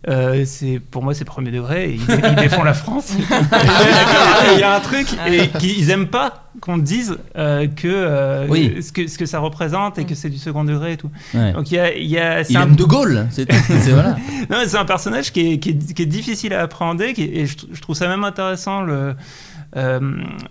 euh, 0.08 0.44
c'est 0.46 0.80
pour 0.90 1.02
moi, 1.02 1.14
c'est 1.14 1.24
premier 1.24 1.50
degré. 1.50 1.90
Et 1.90 1.94
ils, 1.94 2.00
ils 2.00 2.34
défendent 2.36 2.64
la 2.66 2.74
France. 2.74 3.12
Et 3.18 4.54
Il 4.54 4.60
y 4.60 4.62
a 4.62 4.74
un 4.76 4.80
truc. 4.80 5.06
Et 5.28 5.48
qu'ils 5.58 5.90
aiment 5.90 6.06
pas 6.08 6.44
qu'on 6.60 6.78
dise 6.78 7.16
euh, 7.36 7.66
que, 7.66 7.86
euh, 7.88 8.46
Oui. 8.48 8.82
ce 8.82 8.92
que 8.92 9.06
ce 9.08 9.18
que 9.18 9.26
ça 9.26 9.40
représente 9.40 9.98
et 9.98 10.04
que 10.04 10.14
c'est 10.14 10.30
du 10.30 10.38
second 10.38 10.64
degré 10.64 10.92
et 10.92 10.96
tout. 10.96 11.10
Ouais. 11.34 11.52
Donc 11.52 11.70
il 11.70 11.74
y 11.74 11.78
a, 11.80 11.96
y 11.96 12.18
a 12.18 12.44
c'est 12.44 12.52
Il 12.52 12.56
un- 12.56 12.62
aime 12.62 12.76
De 12.76 12.84
Gaulle, 12.84 13.26
c'est 13.30 13.50
c'est- 13.52 13.90
voilà. 13.92 14.16
c'est 14.66 14.76
un 14.78 14.84
personnage 14.84 15.32
qui 15.32 15.52
est, 15.54 15.58
qui 15.58 15.70
est- 15.70 15.92
qui 15.94 16.02
est 16.02 16.06
difficile 16.06 16.54
à 16.54 16.62
appréhender 16.62 17.12
qui 17.12 17.22
est- 17.24 17.36
et 17.40 17.46
je, 17.46 17.56
je 17.72 17.80
trouve 17.80 17.94
ça 17.96 18.08
même 18.08 18.24
intéressant. 18.24 18.82
Le, 18.82 19.14
euh, 19.76 20.00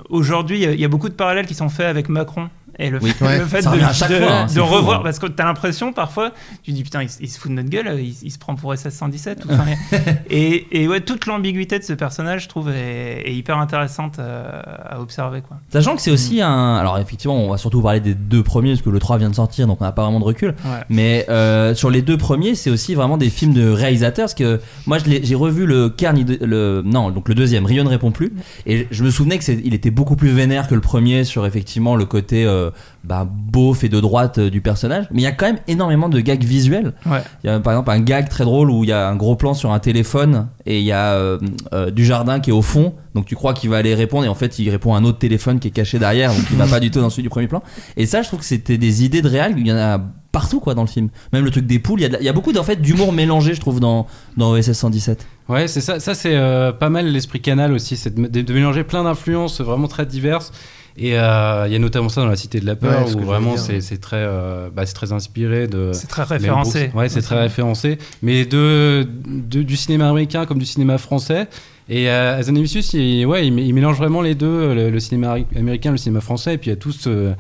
Aujourd'hui, 0.10 0.62
il 0.64 0.74
y 0.75 0.82
y, 0.82 0.86
a 0.86 0.88
beaucoup 0.90 1.10
de 1.10 1.14
parallèles 1.16 1.46
qui 1.48 1.56
sont 1.56 1.70
faits 1.70 1.88
avec 1.88 2.10
Macron. 2.10 2.50
Et 2.77 2.89
le, 2.89 3.00
Oui. 3.01 3.12
fait- 3.12 3.24
Ouais. 3.25 3.39
le 3.39 3.46
fait 3.46 3.58
de, 3.60 3.63
fois, 3.63 3.74
hein, 3.74 4.46
de 4.46 4.50
c'est 4.51 4.60
fou, 4.60 4.65
revoir, 4.65 5.00
hein. 5.00 5.03
parce 5.03 5.20
que 5.20 5.27
tu 5.27 5.41
as 5.41 5.46
l'impression 5.46 5.94
parfois, 5.94 6.32
tu 6.63 6.72
dis 6.72 6.84
putain, 6.84 7.03
il, 7.03 7.10
se- 7.10 7.17
il 7.22 7.29
se 7.29 7.39
fout 7.39 7.50
de 7.50 7.55
notre 7.55 7.70
gueule, 7.70 8.00
il, 8.00 8.13
il 8.22 8.32
se 8.32 8.38
prend 8.38 8.55
pour 8.55 8.74
SS 8.75 8.94
117. 8.96 9.46
ou- 9.46 9.53
enfin, 9.53 9.65
et, 10.29 10.67
et 10.84 10.88
ouais, 10.88 11.00
toute 11.01 11.25
l'ambiguïté 11.25 11.79
de 11.79 11.84
ce 11.84 11.94
personnage, 11.94 12.44
je 12.44 12.50
trouve, 12.50 12.70
est, 12.70 13.22
est 13.25 13.34
hyper 13.34 13.58
intéressante 13.58 14.20
à, 14.20 14.96
à 14.96 15.00
observer. 15.00 15.41
Quoi. 15.41 15.58
Sachant 15.72 15.96
que 15.96 16.01
c'est 16.01 16.12
aussi 16.12 16.41
un. 16.41 16.75
Alors, 16.75 16.98
effectivement, 17.00 17.36
on 17.38 17.50
va 17.50 17.58
surtout 17.58 17.82
parler 17.82 18.00
des 18.01 18.13
deux 18.13 18.44
premiers, 18.44 18.72
parce 18.72 18.82
que 18.82 18.89
le 18.89 19.00
3 19.00 19.17
vient 19.17 19.29
de 19.29 19.36
sortir, 19.36 19.67
donc 19.67 19.82
on 19.82 19.86
n'a 19.86 19.91
pas 19.91 20.03
vraiment 20.03 20.20
de 20.20 20.25
recul. 20.25 20.50
Ouais. 20.65 20.82
Mais 20.89 21.25
euh, 21.29 21.74
sur 21.75 21.89
les 21.89 22.01
deux 22.01 22.17
premiers, 22.17 22.55
c'est 22.55 22.70
aussi 22.70 22.94
vraiment 22.96 23.17
des 23.17 23.29
films 23.29 23.53
de 23.53 23.70
réalisateurs. 23.70 24.25
Parce 24.25 24.34
que 24.34 24.60
moi, 24.86 24.98
j'ai 25.05 25.36
revu 25.36 25.65
le 25.65 25.89
Carni. 25.89 26.25
Le, 26.41 26.82
non, 26.86 27.10
donc 27.12 27.29
le 27.29 27.36
deuxième, 27.36 27.65
Rio 27.65 27.84
ne 27.84 27.89
répond 27.89 28.12
plus. 28.12 28.34
Et 28.65 28.88
je 28.91 29.03
me 29.03 29.10
souvenais 29.12 29.39
qu'il 29.39 29.74
était 29.74 29.91
beaucoup 29.91 30.15
plus 30.15 30.29
vénère 30.29 30.67
que 30.67 30.75
le 30.75 30.82
premier 30.82 31.24
sur 31.24 31.46
effectivement 31.46 31.96
le 31.96 32.05
côté 32.05 32.46
euh, 32.46 32.65
bah, 33.04 33.28
beauf 33.30 33.84
et 33.84 33.90
de 33.90 34.00
droite 34.00 34.38
euh, 34.38 34.50
du 34.50 34.62
personnage. 34.62 35.06
Mais 35.12 35.22
il 35.22 35.24
y 35.24 35.28
a 35.28 35.32
quand 35.32 35.46
même 35.46 35.60
énormément 35.68 36.10
de 36.10 36.20
gags 36.20 36.44
visuels. 36.44 36.94
Ouais. 37.06 37.22
Il 37.44 37.48
y 37.48 37.50
a 37.50 37.60
par 37.60 37.74
exemple 37.74 37.92
un 37.92 38.00
gag 38.00 38.30
très 38.30 38.44
drôle 38.44 38.70
où 38.70 38.84
il 38.84 38.90
y 38.90 38.94
a 38.94 39.08
un 39.08 39.16
gros 39.16 39.36
plan 39.36 39.54
sur 39.54 39.72
un 39.72 39.80
téléphone 39.80 40.48
et 40.66 40.80
il 40.80 40.86
y 40.86 40.92
a 40.92 41.14
euh, 41.14 41.38
euh, 41.74 41.92
du 41.92 42.06
jardin 42.06 42.40
qui 42.40 42.50
est 42.50 42.54
au 42.54 42.62
fond. 42.62 42.94
Donc 43.14 43.26
tu 43.26 43.36
crois 43.36 43.54
qu'il 43.54 43.70
va 43.70 43.78
aller 43.78 43.96
répondre 43.96 44.26
et 44.26 44.28
en 44.28 44.36
fait 44.36 44.60
il 44.60 44.70
répond 44.70 44.94
à 44.94 44.98
un 44.98 45.04
autre 45.04 45.20
téléphone 45.20 45.60
qui 45.60 45.70
est 45.70 45.72
caché 45.72 46.00
derrière, 46.00 46.34
donc 46.34 46.46
il 46.52 46.58
va 46.58 46.68
pas 46.70 46.80
du 46.80 46.92
tout 46.92 47.00
dans 47.00 47.10
celui 47.10 47.24
du 47.24 47.30
premier 47.30 47.48
plan. 47.48 47.62
Et 47.96 48.06
ça, 48.06 48.22
je 48.22 48.28
trouve 48.28 48.40
que 48.40 48.46
c'était 48.46 48.78
des 48.78 49.04
idées 49.04 49.22
de 49.22 49.30
réal. 49.30 49.54
Il 49.58 49.68
y 49.68 49.72
en 49.72 49.78
a 49.78 50.02
partout 50.32 50.60
quoi 50.60 50.74
dans 50.74 50.82
le 50.82 50.90
film. 50.90 51.08
Même 51.32 51.46
le 51.46 51.52
truc 51.52 51.66
des 51.66 51.80
poules. 51.80 52.02
Il 52.02 52.12
y 52.12 52.16
a, 52.16 52.22
y 52.22 52.34
beaucoup 52.34 52.52
d'en 52.52 52.64
fait 52.64 52.82
d'humour 52.82 53.14
mélangé, 53.14 53.54
je 53.54 53.62
trouve, 53.62 53.80
dans 53.80 54.06
dans 54.36 54.52
OSS 54.52 54.74
117. 54.74 55.26
Ouais, 55.48 55.68
c'est 55.70 55.80
ça. 55.80 56.02
Ça, 56.02 56.14
c'est 56.14 56.36
euh, 56.36 56.74
pas 56.74 56.90
mal 56.90 57.08
l'esprit 57.08 57.40
canal 57.40 57.72
aussi, 57.72 57.96
c'est 57.96 58.14
de 58.14 58.54
mélanger 58.54 58.84
plein 58.84 59.04
d'influences 59.04 59.62
vraiment 59.62 59.88
très 59.88 60.06
diverses. 60.06 60.52
Et 60.98 61.20
euh, 61.20 61.66
il 61.68 61.74
y 61.74 61.75
a 61.75 61.80
notamment 61.80 62.08
ça 62.08 62.22
dans 62.22 62.28
La 62.28 62.38
Cité 62.38 62.60
de 62.62 62.66
la 62.66 62.75
Peur, 62.78 63.06
Ouais, 63.08 63.16
où 63.16 63.20
vraiment 63.20 63.56
c'est 63.82 63.98
très, 64.00 64.16
euh, 64.18 64.70
bah, 64.74 64.86
c'est 64.86 64.94
très 64.94 65.12
inspiré 65.12 65.68
de. 65.68 65.92
C'est 65.94 66.08
très 66.08 66.24
référencé. 66.24 66.92
Ouais, 66.96 67.10
c'est 67.10 67.22
très 67.22 67.40
référencé. 67.42 67.98
Mais 68.22 68.46
de, 68.46 69.06
de- 69.25 69.62
du 69.64 69.75
cinéma 69.75 70.10
américain 70.10 70.46
comme 70.46 70.58
du 70.60 70.66
cinéma 70.66 70.98
français. 70.98 71.48
Et 71.90 72.10
euh, 72.10 72.38
Azanavicius, 72.40 72.94
il, 72.94 73.25
ouais, 73.25 73.46
il, 73.46 73.54
mé- 73.54 73.66
il 73.66 73.74
mélange 73.74 73.98
vraiment 73.98 74.22
les 74.22 74.36
deux, 74.36 74.74
le, 74.74 74.90
le 74.90 75.00
cinéma 75.00 75.36
américain, 75.56 75.92
le 75.92 75.98
cinéma 75.98 76.22
français. 76.22 76.54
Et 76.54 76.58
puis 76.58 76.70
il 76.70 76.74
y 76.74 76.78
a 76.78 76.78
tout 76.78 76.92
ce- 76.94 77.34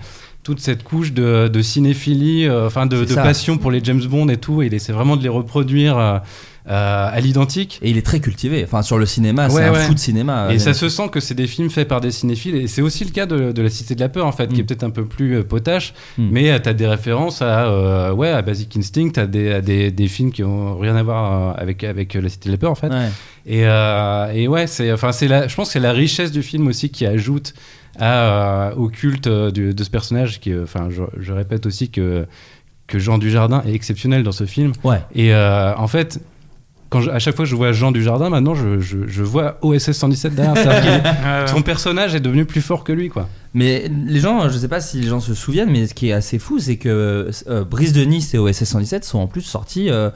toute 0.43 0.59
cette 0.59 0.83
couche 0.83 1.11
de, 1.13 1.47
de 1.47 1.61
cinéphilie, 1.61 2.47
euh, 2.47 2.67
enfin 2.67 2.85
de, 2.85 2.97
passion 3.23 3.57
pour 3.57 3.71
les 3.71 3.83
James 3.83 4.03
Bond 4.05 4.27
et 4.27 4.37
tout. 4.37 4.61
Et 4.61 4.67
il 4.67 4.73
essaie 4.73 4.91
vraiment 4.93 5.15
de 5.17 5.23
les 5.23 5.29
reproduire. 5.29 6.21
Euh, 6.67 7.09
à 7.11 7.19
l'identique. 7.19 7.79
Et 7.81 7.89
il 7.91 7.97
est 7.97 8.05
très 8.05 8.19
cultivé. 8.19 8.63
Enfin, 8.63 8.81
sur 8.81 8.97
le 8.97 9.05
cinéma, 9.05 9.49
c'est 9.49 9.55
Ouais, 9.57 9.63
un 9.65 9.73
fou 9.75 9.93
de 9.93 9.99
cinéma. 9.99 10.47
Et 10.51 10.55
euh, 10.55 10.59
ça 10.59 10.73
se 10.73 10.89
sent 10.89 11.09
que 11.11 11.19
c'est 11.19 11.35
des 11.35 11.47
films 11.47 11.69
faits 11.69 11.87
par 11.87 12.01
des 12.01 12.11
cinéphiles. 12.11 12.55
Et 12.55 12.67
c'est 12.67 12.81
aussi 12.81 13.03
le 13.05 13.11
cas 13.11 13.25
de, 13.25 13.51
de 13.51 13.61
La 13.61 13.69
Cité 13.69 13.93
de 13.95 13.99
la 13.99 14.09
Peur, 14.09 14.25
en 14.25 14.31
fait, 14.31 14.47
qui 14.51 14.59
est 14.59 14.63
Mm. 14.63 14.65
peut-être 14.65 14.83
un 14.83 14.89
peu 14.89 15.05
plus 15.05 15.37
euh, 15.37 15.43
potache. 15.43 15.93
Mm. 16.17 16.27
Mais 16.31 16.61
tu 16.61 16.69
as 16.69 16.73
des 16.73 16.87
références 16.87 17.41
à, 17.41 17.65
euh, 17.67 18.11
ouais, 18.13 18.29
à 18.29 18.41
Basic 18.41 18.75
Instinct, 18.77 19.11
à 19.17 19.27
des, 19.27 19.51
à 19.51 19.61
des, 19.61 19.91
des 19.91 20.07
films 20.07 20.31
qui 20.31 20.43
ont 20.43 20.77
rien 20.79 20.95
à 20.95 21.03
voir 21.03 21.57
avec, 21.59 21.83
avec 21.83 22.13
La 22.15 22.29
Cité 22.29 22.49
de 22.49 22.53
la 22.53 22.57
Peur, 22.57 22.71
en 22.71 22.75
fait. 22.75 22.89
Ouais. 22.89 23.09
Et, 23.45 23.61
euh, 23.65 24.31
et 24.33 24.47
ouais, 24.47 24.65
c'est, 24.65 24.91
enfin, 24.91 25.11
c'est 25.11 25.27
la, 25.27 25.47
je 25.47 25.55
pense 25.55 25.67
que 25.67 25.73
c'est 25.73 25.79
la 25.79 25.91
richesse 25.91 26.31
du 26.31 26.41
film 26.41 26.67
aussi 26.67 26.89
qui 26.89 27.05
ajoute 27.05 27.53
à, 27.99 28.71
au 28.75 28.87
culte 28.89 29.27
de 29.27 29.83
ce 29.83 29.89
personnage. 29.89 30.39
Qui, 30.39 30.53
enfin, 30.57 30.87
je, 30.89 31.03
je 31.19 31.31
répète 31.31 31.65
aussi 31.65 31.89
que, 31.89 32.25
que 32.87 32.99
Jean 32.99 33.17
Dujardin 33.17 33.61
est 33.67 33.73
exceptionnel 33.73 34.23
dans 34.23 34.31
ce 34.31 34.45
film. 34.45 34.71
Ouais. 34.83 34.99
Et 35.13 35.33
euh, 35.33 35.75
en 35.75 35.87
fait, 35.87 36.19
quand 36.95 37.01
je- 37.01 37.09
à 37.11 37.19
chaque 37.19 37.35
fois 37.35 37.45
que 37.45 37.49
je 37.51 37.55
vois 37.55 37.71
Jean 37.71 37.91
Dujardin, 37.91 38.29
maintenant, 38.29 38.55
je, 38.55 38.79
je, 38.79 38.99
je 39.07 39.23
vois 39.23 39.57
OSS 39.61 39.91
117 39.91 40.33
derrière. 40.35 40.55
Est- 41.45 41.47
son 41.47 41.61
personnage 41.61 42.15
est 42.15 42.19
devenu 42.19 42.45
plus 42.45 42.61
fort 42.61 42.83
que 42.83 42.91
lui, 42.93 43.09
quoi. 43.09 43.27
Mais 43.53 43.89
les 44.07 44.19
gens, 44.19 44.47
je 44.49 44.57
sais 44.57 44.67
pas 44.67 44.81
si 44.81 44.99
les 45.01 45.07
gens 45.07 45.19
se 45.19 45.33
souviennent, 45.33 45.71
mais 45.71 45.87
ce 45.87 45.93
qui 45.93 46.09
est 46.09 46.13
assez 46.13 46.39
fou, 46.39 46.59
c'est 46.59 46.77
que 46.77 47.29
euh, 47.47 47.63
Brise 47.65 47.93
de 47.93 48.03
Nice 48.03 48.33
et 48.33 48.37
OSS 48.37 48.63
117 48.63 49.03
sont 49.05 49.19
en 49.19 49.27
plus 49.27 49.41
sortis 49.41 49.89
euh, 49.89 50.09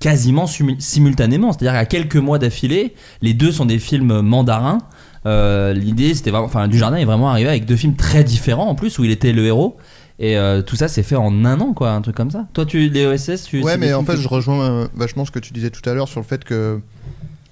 quasiment 0.00 0.46
simultanément. 0.78 1.52
C'est-à-dire 1.52 1.74
à 1.78 1.84
quelques 1.86 2.16
mois 2.16 2.38
d'affilée, 2.38 2.94
les 3.22 3.34
deux 3.34 3.52
sont 3.52 3.64
des 3.66 3.78
films 3.78 4.20
mandarins. 4.20 4.78
Euh, 5.26 5.72
L'idée, 5.72 6.14
c'était 6.14 6.30
vraiment. 6.30 6.46
Enfin, 6.46 6.68
Dujardin 6.68 6.96
est 6.98 7.04
vraiment 7.04 7.28
arrivé 7.30 7.48
avec 7.48 7.64
deux 7.66 7.76
films 7.76 7.96
très 7.96 8.22
différents 8.24 8.68
en 8.68 8.74
plus, 8.74 8.98
où 8.98 9.04
il 9.04 9.10
était 9.10 9.32
le 9.32 9.44
héros. 9.44 9.76
Et 10.18 10.38
euh, 10.38 10.62
tout 10.62 10.76
ça 10.76 10.88
s'est 10.88 11.02
fait 11.02 11.16
en 11.16 11.44
un 11.44 11.60
an, 11.60 11.74
quoi, 11.74 11.90
un 11.90 12.00
truc 12.00 12.16
comme 12.16 12.30
ça. 12.30 12.46
Toi, 12.54 12.64
tu 12.64 12.88
les 12.88 13.06
OSS, 13.06 13.42
tu. 13.44 13.62
Ouais, 13.62 13.72
c'est 13.72 13.78
mais 13.78 13.92
en 13.92 14.02
fait, 14.04 14.16
je 14.16 14.28
rejoins 14.28 14.62
euh, 14.70 14.88
vachement 14.94 15.24
ce 15.26 15.30
que 15.30 15.38
tu 15.38 15.52
disais 15.52 15.70
tout 15.70 15.86
à 15.88 15.92
l'heure 15.94 16.08
sur 16.08 16.20
le 16.20 16.26
fait 16.26 16.42
que 16.44 16.80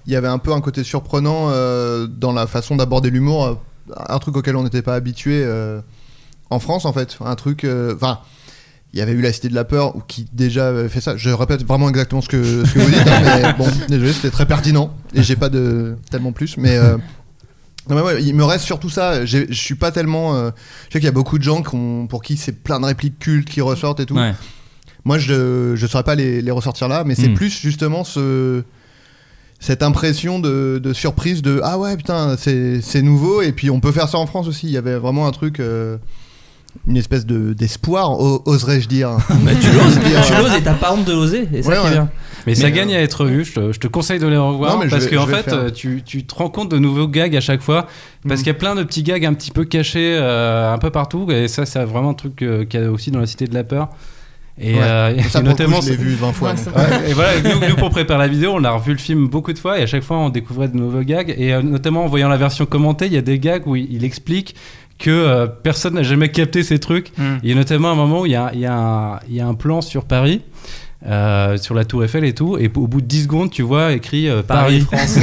il 0.07 0.13
y 0.13 0.17
avait 0.17 0.29
un 0.29 0.39
peu 0.39 0.53
un 0.53 0.61
côté 0.61 0.83
surprenant 0.85 1.49
euh, 1.51 2.07
dans 2.07 2.33
la 2.33 2.47
façon 2.47 2.77
d'aborder 2.77 3.11
l'humour, 3.11 3.61
un 4.09 4.19
truc 4.19 4.37
auquel 4.37 4.57
on 4.57 4.63
n'était 4.65 4.83
pas 4.83 4.95
habitué 4.95 5.43
euh, 5.45 5.81
en 6.51 6.59
France, 6.59 6.85
en 6.87 6.93
fait. 6.93 7.19
Un 7.25 7.35
truc. 7.35 7.67
Enfin. 7.95 8.21
il 8.95 8.99
y 8.99 9.03
avait 9.03 9.13
eu 9.13 9.21
La 9.21 9.33
Cité 9.33 9.49
de 9.51 9.55
la 9.55 9.65
Peur, 9.65 9.97
ou 9.97 10.01
qui 10.01 10.27
déjà 10.33 10.69
avait 10.69 10.89
fait 10.89 11.01
ça. 11.03 11.17
Je 11.19 11.29
répète 11.31 11.67
vraiment 11.67 11.89
exactement 11.91 12.21
ce 12.23 12.29
que, 12.29 12.65
ce 12.65 12.73
que 12.73 12.79
vous 12.79 12.91
dites, 12.91 13.07
hein, 13.07 13.23
mais 13.43 13.53
bon, 13.59 13.71
désolé, 13.89 14.13
c'était 14.13 14.31
très 14.31 14.47
pertinent, 14.47 14.95
et 15.15 15.23
j'ai 15.23 15.37
pas 15.37 15.49
de 15.51 15.97
tellement 16.11 16.33
plus, 16.33 16.57
mais. 16.57 16.77
euh, 16.79 16.97
non, 17.89 17.97
mais 17.97 18.03
ouais, 18.03 18.23
il 18.23 18.35
me 18.35 18.45
reste 18.45 18.65
surtout 18.65 18.89
ça. 18.91 19.25
Je 19.27 19.45
suis 19.53 19.75
pas 19.75 19.91
tellement. 19.93 20.35
euh, 20.35 20.51
je 20.89 20.95
sais 20.95 20.99
qu'il 21.01 21.05
y 21.05 21.09
a 21.09 21.13
beaucoup 21.13 21.39
de 21.39 21.43
gens 21.45 21.63
pour 22.09 22.23
qui 22.23 22.37
c'est 22.37 22.53
plein 22.63 22.81
de 22.81 22.87
répliques 22.87 23.19
cultes 23.19 23.49
qui 23.49 23.61
ressortent 23.61 24.01
et 24.01 24.07
tout. 24.07 24.17
Ouais. 24.17 24.33
Moi, 25.05 25.19
je 25.19 25.73
ne 25.81 25.87
saurais 25.87 26.03
pas 26.05 26.15
les, 26.15 26.41
les 26.41 26.51
ressortir 26.51 26.89
là, 26.89 27.05
mais 27.05 27.15
c'est 27.15 27.29
Mm. 27.29 27.35
plus 27.35 27.51
justement 27.61 28.05
ce, 28.05 28.63
cette 29.61 29.83
impression 29.83 30.39
de, 30.39 30.81
de 30.83 30.93
surprise 30.95 31.43
de 31.43 31.61
ah 31.63 31.79
ouais, 31.79 31.97
putain, 31.97 32.37
c'est 32.39 32.81
c'est 32.81 33.03
nouveau, 33.03 33.43
et 33.43 33.53
puis 33.53 33.69
on 33.71 33.81
peut 33.81 33.93
faire 33.93 34.09
ça 34.09 34.17
en 34.19 34.27
France 34.27 34.49
aussi. 34.49 34.67
Il 34.67 34.73
y 34.73 34.79
avait 34.79 34.97
vraiment 34.97 35.27
un 35.27 35.33
truc. 35.33 35.61
euh, 35.61 35.99
une 36.89 36.97
espèce 36.97 37.25
de 37.25 37.53
d'espoir, 37.53 38.19
oserais-je 38.49 38.89
dire. 38.89 39.11
Bah, 39.29 39.53
tu 39.61 39.71
l'oses, 39.71 40.01
tu 40.27 40.35
l'oses 40.37 40.55
et 40.55 40.63
t'as 40.63 40.75
pas 40.75 40.93
honte 40.93 41.05
de 41.05 41.13
l'oser. 41.13 41.49
Et 41.53 41.63
ça 41.63 41.69
Ouais, 41.69 41.77
qui. 41.93 41.99
Mais, 42.47 42.55
ça 42.55 42.67
Mais, 42.67 42.73
gagne 42.73 42.93
euh, 42.95 42.99
à 42.99 43.01
être 43.01 43.25
vu. 43.27 43.45
Je 43.45 43.53
te, 43.55 43.73
je 43.73 43.79
te 43.81 43.87
conseille 43.87 44.19
de 44.19 44.27
les 44.27 44.37
revoir 44.37 44.75
Non, 44.75 44.79
mais 44.81 44.87
je 44.87 44.91
parce 44.91 45.07
qu'en 45.07 45.27
fait, 45.27 45.43
faire. 45.45 45.55
euh, 45.55 45.71
tu, 45.71 46.03
tu 46.05 46.25
te 46.25 46.35
rends 46.35 46.49
compte 46.51 46.71
de 46.71 46.79
nouveaux 46.79 47.09
gags 47.09 47.35
à 47.37 47.41
chaque 47.41 47.63
fois. 47.63 47.87
Parce 48.27 48.41
Mhm. 48.41 48.45
qu'il 48.45 48.47
y 48.49 48.51
a 48.51 48.55
plein 48.59 48.75
de 48.75 48.83
petits 48.83 49.03
gags 49.03 49.25
un 49.25 49.35
petit 49.35 49.51
peu 49.51 49.65
cachés 49.65 50.17
euh, 50.21 50.73
un 50.73 50.79
peu 50.79 50.91
partout. 50.91 51.27
Et 51.31 51.49
ça, 51.49 51.65
c'est 51.67 51.83
vraiment 51.85 52.11
un 52.11 52.15
truc 52.15 52.43
euh, 52.43 52.65
qu'il 52.65 52.81
y 52.81 52.85
a 52.85 52.91
aussi 52.91 53.11
dans 53.11 53.21
la 53.21 53.27
Cité 53.27 53.47
de 53.47 53.55
la 53.55 53.65
Peur. 53.65 53.89
Et, 54.61 54.75
Ouais. 54.75 54.81
euh, 54.83 55.17
et 55.17 55.23
Ça, 55.23 55.41
le 55.41 55.47
coup, 55.47 55.51
notamment, 55.51 55.81
je 55.81 55.91
l'ai 55.91 55.97
vu 55.97 56.15
20 56.15 56.33
fois. 56.33 56.51
Ouais, 56.53 57.11
et 57.11 57.13
voilà, 57.13 57.41
nous, 57.43 57.69
nous, 57.69 57.75
pour 57.77 57.91
préparer 57.91 58.21
la 58.21 58.29
vidéo, 58.29 58.53
on 58.55 58.63
a 58.63 58.71
revu 58.71 58.93
le 58.93 58.99
film 58.99 59.27
beaucoup 59.27 59.53
de 59.53 59.59
fois 59.59 59.81
et 59.81 59.83
à 59.83 59.87
chaque 59.87 60.05
fois 60.05 60.17
on 60.19 60.29
découvrait 60.29 60.69
de 60.69 60.77
nouveaux 60.77 61.01
gags. 61.03 61.35
Et 61.37 61.53
euh, 61.53 61.61
notamment 61.63 62.05
en 62.05 62.07
voyant 62.07 62.29
la 62.29 62.37
version 62.37 62.65
commentée, 62.65 63.07
il 63.07 63.13
y 63.15 63.19
a 63.19 63.21
des 63.23 63.41
gags 63.41 63.67
où 63.67 63.75
il, 63.75 63.93
il 63.93 64.05
explique 64.05 64.55
que 64.97 65.11
euh, 65.11 65.47
personne 65.49 65.95
n'a 65.95 66.05
jamais 66.05 66.29
capté 66.29 66.63
ces 66.63 66.79
trucs. 66.79 67.11
Mm. 67.19 67.23
Il 67.43 67.49
y 67.49 67.53
a 67.53 67.57
notamment 67.57 67.91
un 67.91 67.95
moment 67.97 68.21
où 68.21 68.27
il 68.27 68.33
y 68.33 68.37
a, 68.37 68.53
il 68.55 68.61
y 68.61 68.67
a 68.67 68.77
un, 68.77 69.19
il 69.29 69.35
y 69.35 69.41
a 69.41 69.47
un 69.49 69.55
plan 69.55 69.81
sur 69.81 70.05
Paris. 70.05 70.43
Euh, 71.07 71.57
sur 71.59 71.75
la 71.75 71.85
Tour 71.85 72.03
Eiffel 72.05 72.25
et 72.25 72.33
tout, 72.35 72.57
et 72.59 72.71
au 72.75 72.87
bout 72.87 73.01
de 73.01 73.07
10 73.07 73.25
secondes, 73.25 73.51
tu 73.51 73.63
vois 73.63 73.93
écrit 73.93 74.29
euh, 74.29 74.43
Paris, 74.43 74.81
France. 74.81 75.17
Ouais, 75.17 75.23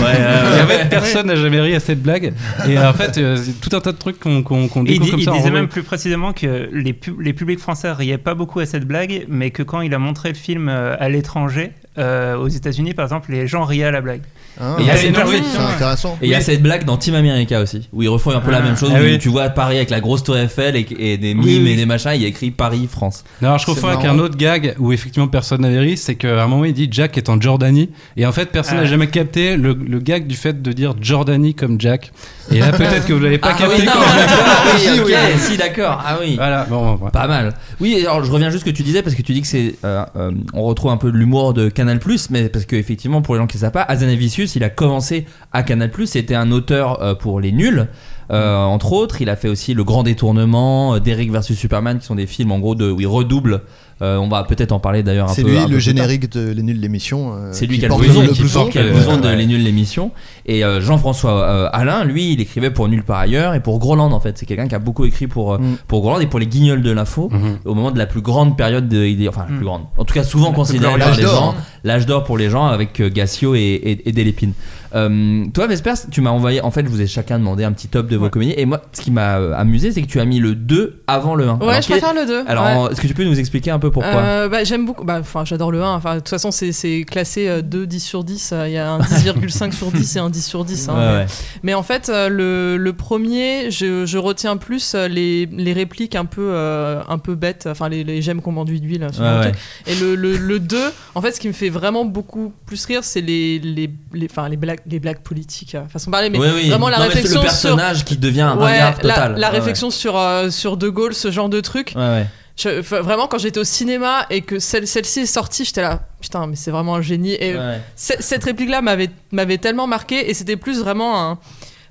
Et 0.59 0.61
en 0.63 0.67
fait, 0.67 0.89
personne 0.89 1.27
n'a 1.27 1.35
jamais 1.35 1.59
ri 1.59 1.73
à 1.75 1.79
cette 1.79 2.01
blague. 2.01 2.33
Et 2.67 2.77
euh, 2.77 2.89
en 2.89 2.93
fait, 2.93 3.17
euh, 3.17 3.35
c'est 3.35 3.59
tout 3.59 3.75
un 3.75 3.79
tas 3.79 3.91
de 3.91 3.97
trucs 3.97 4.19
qu'on 4.19 4.43
qu'on 4.43 4.65
il, 4.83 4.83
découvre 4.85 5.05
dit- 5.05 5.11
comme 5.11 5.19
il 5.19 5.23
ça. 5.25 5.31
en 5.33 5.37
disait 5.37 5.51
même 5.51 5.67
plus 5.67 5.83
précisément 5.83 6.33
que 6.33 6.69
les, 6.71 6.93
pub- 6.93 7.19
les 7.19 7.33
publics 7.33 7.59
français 7.59 7.91
riaient 7.91 8.17
pas 8.17 8.35
beaucoup 8.35 8.59
à 8.59 8.65
cette 8.65 8.85
blague, 8.85 9.25
mais 9.27 9.51
que 9.51 9.63
quand 9.63 9.81
il 9.81 9.93
a 9.93 9.99
montré 9.99 10.29
le 10.29 10.35
film 10.35 10.69
euh, 10.69 10.95
à 10.99 11.09
l'étranger, 11.09 11.71
euh, 11.97 12.35
aux 12.37 12.47
États-Unis 12.47 12.93
par 12.93 13.05
exemple, 13.05 13.31
les 13.31 13.47
gens 13.47 13.65
riaient 13.65 13.85
à 13.85 13.91
la 13.91 14.01
blague. 14.01 14.21
Ah, 14.59 14.75
Et 14.79 14.81
il 14.81 14.87
y 14.87 14.89
a 14.89 14.93
Ah, 14.93 14.97
cette 14.97 15.13
blague- 15.13 15.27
énorme. 15.29 15.43
c'est 15.53 15.75
intéressant. 15.75 16.17
Et 16.21 16.25
il 16.25 16.29
y 16.29 16.35
a 16.35 16.37
Oui. 16.39 16.43
cette 16.43 16.61
blague 16.61 16.83
dans 16.83 16.97
Team 16.97 17.15
America 17.15 17.61
aussi, 17.61 17.87
où 17.93 18.03
ils 18.03 18.09
refont 18.09 18.31
un 18.31 18.41
peu 18.41 18.51
la 18.51 18.57
Ah. 18.57 18.61
même 18.61 18.75
chose, 18.75 18.91
Ah 18.93 18.99
où 18.99 19.03
oui. 19.03 19.17
tu 19.17 19.29
vois 19.29 19.49
Paris 19.49 19.77
avec 19.77 19.89
la 19.89 20.01
grosse 20.01 20.23
tour 20.23 20.37
Eiffel 20.37 20.75
et, 20.75 20.85
et 20.99 21.17
des 21.17 21.33
mimes 21.33 21.43
Oui, 21.45 21.61
oui. 21.63 21.71
et 21.71 21.75
des 21.77 21.85
machins, 21.85 22.11
il 22.15 22.21
y 22.21 22.25
a 22.25 22.27
écrit 22.27 22.51
Paris, 22.51 22.87
France. 22.91 23.23
Non, 23.41 23.47
alors 23.49 23.59
je 23.59 23.65
confonds 23.65 23.87
avec 23.87 24.05
un 24.05 24.19
autre 24.19 24.35
gag 24.37 24.75
où 24.77 24.91
effectivement 24.91 25.27
personne 25.29 25.61
n'avait 25.61 25.79
ri, 25.79 25.95
c'est 25.97 26.15
qu'à 26.15 26.43
un 26.43 26.47
moment 26.47 26.65
il 26.65 26.73
dit 26.73 26.89
Jack 26.91 27.17
est 27.17 27.29
en 27.29 27.39
Jordanie 27.39 27.89
et 28.17 28.25
en 28.25 28.31
fait 28.33 28.47
personne 28.51 28.75
n'a 28.77 28.83
Ah. 28.83 28.85
jamais 28.87 29.07
capté 29.07 29.55
le, 29.55 29.73
le 29.73 29.99
gag 29.99 30.27
du 30.27 30.35
fait 30.35 30.61
de 30.61 30.71
dire 30.73 30.95
Jordanie 31.01 31.53
comme 31.55 31.79
Jack. 31.79 32.11
Et 32.51 32.59
là 32.59 32.71
peut-être 32.73 33.05
que 33.07 33.13
vous 33.13 33.19
l'avez 33.21 33.37
pas 33.37 33.51
ah 33.53 33.57
capté 33.57 33.75
oui, 33.79 33.85
non, 33.85 33.91
quand 33.93 33.99
ah 34.03 34.63
oui, 34.75 34.79
Si, 34.81 34.99
ok, 34.99 35.05
oui. 35.07 35.13
si 35.39 35.57
d'accord, 35.57 36.03
ah 36.05 36.17
oui. 36.21 36.35
Voilà, 36.35 36.65
bon, 36.69 36.95
bon, 36.95 37.09
Pas 37.09 37.27
mal. 37.27 37.53
Oui, 37.79 37.97
alors 38.01 38.23
je 38.25 38.29
reviens 38.31 38.49
juste 38.49 38.63
à 38.63 38.65
ce 38.67 38.71
que 38.71 38.75
tu 38.75 38.83
disais 38.83 39.01
parce 39.01 39.15
que 39.15 39.21
tu 39.21 39.31
dis 39.31 39.41
que 39.41 39.47
c'est, 39.47 39.75
euh, 39.85 40.03
euh, 40.17 40.31
on 40.53 40.63
retrouve 40.63 40.91
un 40.91 40.97
peu 40.97 41.11
de 41.11 41.17
l'humour 41.17 41.53
de 41.53 41.69
Canal+, 41.81 41.99
mais 42.29 42.47
parce 42.49 42.65
qu'effectivement 42.65 43.23
pour 43.23 43.33
les 43.33 43.41
gens 43.41 43.47
qui 43.47 43.57
ne 43.57 43.61
savent 43.61 43.71
pas, 43.71 43.81
Azanavicius, 43.81 44.55
il 44.55 44.63
a 44.63 44.69
commencé 44.69 45.25
à 45.51 45.63
Canal+, 45.63 45.89
c'était 46.05 46.35
un 46.35 46.51
auteur 46.51 47.01
euh, 47.01 47.15
pour 47.15 47.39
les 47.39 47.51
nuls. 47.51 47.87
euh, 48.31 48.55
entre 48.55 48.93
autres, 48.93 49.19
il 49.21 49.29
a 49.29 49.35
fait 49.35 49.49
aussi 49.49 49.73
Le 49.73 49.83
Grand 49.83 50.03
Détournement, 50.03 50.93
euh, 50.93 50.99
Derrick 50.99 51.31
versus 51.31 51.57
Superman, 51.57 51.97
qui 51.97 52.05
sont 52.05 52.13
des 52.15 52.27
films 52.27 52.51
en 52.51 52.59
gros 52.59 52.75
de, 52.75 52.91
où 52.91 53.01
il 53.01 53.07
redouble. 53.07 53.61
Euh, 54.01 54.17
on 54.17 54.27
va 54.27 54.43
peut-être 54.43 54.71
en 54.71 54.79
parler 54.79 55.03
d'ailleurs 55.03 55.29
un 55.29 55.33
C'est 55.33 55.43
peu. 55.43 55.49
lui 55.51 55.57
un 55.57 55.65
peu 55.65 55.69
le 55.71 55.77
plus 55.77 55.85
tard. 55.85 55.95
générique 55.95 56.31
de 56.31 56.51
Les 56.51 56.63
Nuls 56.63 56.77
de 56.77 56.81
l'émission. 56.81 57.33
euh, 57.35 57.49
C'est 57.51 57.65
lui 57.67 57.77
qui 57.79 57.85
a 57.85 57.89
le 57.89 57.95
blouson, 57.95 58.21
le 58.21 58.27
qui 58.29 58.43
porte 58.43 58.73
le 58.73 58.81
euh, 58.81 58.91
blouson 58.93 59.17
de. 59.17 59.29
Les 59.29 59.45
Nuls 59.45 59.63
l'émission. 59.63 60.11
Et 60.45 60.63
euh, 60.65 60.81
Jean-François 60.81 61.41
euh, 61.43 61.69
Alain, 61.71 62.03
lui, 62.03 62.33
il 62.33 62.41
écrivait 62.41 62.71
pour 62.71 62.87
Nulle 62.87 63.03
par 63.03 63.19
ailleurs 63.19 63.53
et 63.53 63.59
pour 63.59 63.79
Groland 63.79 64.11
en 64.11 64.19
fait. 64.19 64.37
C'est 64.37 64.45
quelqu'un 64.45 64.67
qui 64.67 64.75
a 64.75 64.79
beaucoup 64.79 65.05
écrit 65.05 65.27
pour, 65.27 65.53
euh, 65.53 65.57
Mm. 65.59 65.77
pour 65.87 66.01
Groland 66.01 66.19
et 66.19 66.27
pour 66.27 66.39
les 66.39 66.47
Guignols 66.47 66.81
de 66.81 66.91
l'info 66.91 67.29
Mhm. 67.31 67.57
au 67.65 67.75
moment 67.75 67.91
de 67.91 67.97
la 67.99 68.05
plus 68.07 68.21
grande 68.21 68.57
période 68.57 68.87
de 68.89 69.27
enfin 69.29 69.45
la 69.47 69.53
Mm. 69.53 69.57
plus 69.57 69.65
grande 69.65 69.81
en 69.97 70.03
tout 70.05 70.13
cas 70.13 70.23
souvent 70.23 70.51
considérée 70.51 70.97
par 70.97 71.09
les 71.15 71.21
L'âge 71.21 71.21
gens 71.21 71.31
d'or. 71.41 71.55
l'âge 71.83 72.05
d'or 72.05 72.23
pour 72.23 72.37
les 72.37 72.49
gens 72.49 72.65
avec 72.67 72.99
euh, 72.99 73.09
Gassio 73.09 73.53
et, 73.55 73.59
et, 73.59 74.09
et 74.09 74.11
Delépine 74.11 74.53
Euh, 74.95 75.45
toi 75.53 75.67
Vespers 75.67 76.09
tu 76.11 76.21
m'as 76.21 76.31
envoyé 76.31 76.61
en 76.61 76.71
fait 76.71 76.83
je 76.83 76.89
vous 76.89 77.01
ai 77.01 77.07
chacun 77.07 77.39
demandé 77.39 77.63
un 77.63 77.71
petit 77.71 77.87
top 77.87 78.07
de 78.07 78.17
vos 78.17 78.25
Ouais. 78.25 78.29
comédies 78.29 78.53
et 78.57 78.65
moi 78.65 78.81
ce 78.91 79.01
qui 79.01 79.11
m'a 79.11 79.37
euh, 79.39 79.53
amusé 79.55 79.91
c'est 79.91 80.01
que 80.01 80.07
tu 80.07 80.19
as 80.19 80.25
mis 80.25 80.39
le 80.39 80.53
2 80.55 81.01
avant 81.07 81.35
le 81.35 81.47
1 81.47 81.57
Ouais, 81.59 81.67
alors, 81.69 81.81
je 81.81 81.87
préfère 81.87 82.13
le 82.13 82.25
2. 82.25 82.43
alors 82.47 82.91
est-ce 82.91 82.99
que 83.01 83.07
tu 83.07 83.13
peux 83.13 83.23
nous 83.23 83.39
expliquer 83.39 83.71
un 83.71 83.79
peu 83.79 83.89
pourquoi 83.91 84.11
Euh, 84.21 84.49
bah, 84.49 84.63
j'aime 84.63 84.85
beaucoup. 84.85 85.03
Bah, 85.03 85.17
enfin, 85.19 85.45
j'adore 85.45 85.71
le 85.71 85.81
1. 85.81 85.95
Enfin, 85.95 86.15
de 86.15 86.19
toute 86.19 86.29
façon, 86.29 86.51
c'est, 86.51 87.03
classé 87.09 87.47
euh, 87.47 87.61
2, 87.61 87.85
10 87.87 87.99
sur 87.99 88.23
10. 88.23 88.51
Euh, 88.53 88.67
Il 88.67 88.73
y 88.73 88.77
a 88.77 88.91
un 88.93 88.99
10,5 88.99 89.71
sur 89.71 89.91
10 89.91 90.15
et 90.15 90.19
un 90.19 90.29
10 90.29 90.45
sur 90.45 90.65
10. 90.65 90.89
hein. 90.89 90.93
Ouais, 90.93 90.99
mais, 90.99 91.17
ouais. 91.19 91.25
mais 91.63 91.73
en 91.73 91.83
fait, 91.83 92.09
euh, 92.09 92.29
le, 92.29 92.77
le 92.77 92.93
premier, 92.93 93.71
je, 93.71 94.05
je 94.05 94.17
retiens 94.17 94.57
plus 94.57 94.93
euh, 94.95 95.07
les, 95.07 95.45
les 95.51 95.73
répliques 95.73 96.15
un 96.15 96.25
peu, 96.25 96.41
euh, 96.51 97.01
un 97.07 97.17
peu 97.17 97.35
bêtes. 97.35 97.67
Enfin, 97.69 97.89
les, 97.89 98.03
les 98.03 98.21
j'aime 98.21 98.41
qu'on 98.41 98.51
m'enduit 98.51 98.79
d'huile. 98.81 99.07
Ouais. 99.19 99.51
Et 99.87 99.95
le, 99.95 100.15
le, 100.15 100.37
le 100.37 100.59
2, 100.59 100.77
en 101.15 101.21
fait, 101.21 101.31
ce 101.31 101.39
qui 101.39 101.47
me 101.47 101.53
fait 101.53 101.69
vraiment 101.69 102.05
beaucoup 102.05 102.53
plus 102.65 102.83
rire, 102.85 103.03
c'est 103.03 103.21
les, 103.21 103.59
les, 103.59 103.89
les, 104.13 104.27
les, 104.49 104.57
blagues, 104.57 104.80
les 104.85 104.99
blagues 104.99 105.21
politiques. 105.21 105.75
euh, 105.75 105.87
façon 105.87 106.09
de 106.09 106.13
parler. 106.13 106.29
Mais 106.29 106.39
oui. 106.39 106.69
vraiment 106.69 106.89
la 106.89 106.97
Non, 106.97 107.03
mais 107.05 107.09
c'est 107.11 107.15
réflexion 107.17 107.41
le 107.41 107.47
sur. 107.49 107.69
personnage 107.69 108.05
qui 108.05 108.17
devient 108.17 108.41
un 108.41 108.57
Ouais, 108.57 108.77
la, 108.79 108.91
total 108.93 109.35
la 109.37 109.49
réflexion 109.49 109.89
sur, 109.89 110.17
euh, 110.17 110.49
sur 110.49 110.77
De 110.77 110.89
Gaulle, 110.89 111.13
ce 111.13 111.31
genre 111.31 111.49
de 111.49 111.59
truc. 111.61 111.93
ouais. 111.95 112.27
Je- 112.57 112.81
vraiment, 112.81 113.27
quand 113.27 113.37
j'étais 113.39 113.59
au 113.59 113.63
cinéma 113.63 114.25
et 114.29 114.41
que 114.41 114.59
celle, 114.59 114.85
celle-ci 114.85 115.21
est 115.21 115.25
sortie, 115.25 115.63
j'étais 115.65 115.81
là, 115.81 116.01
putain, 116.19 116.45
mais 116.47 116.55
c'est 116.57 116.69
vraiment 116.69 116.95
un 116.95 117.01
génie. 117.01 117.31
Et 117.33 117.55
cette 117.95 118.43
réplique-là 118.43 118.81
m'avait, 118.81 119.09
m'avait 119.31 119.57
tellement 119.57 119.87
marqué 119.87 120.29
et 120.29 120.33
c'était 120.33 120.57
plus 120.57 120.79
vraiment 120.79 121.19
un. 121.31 121.39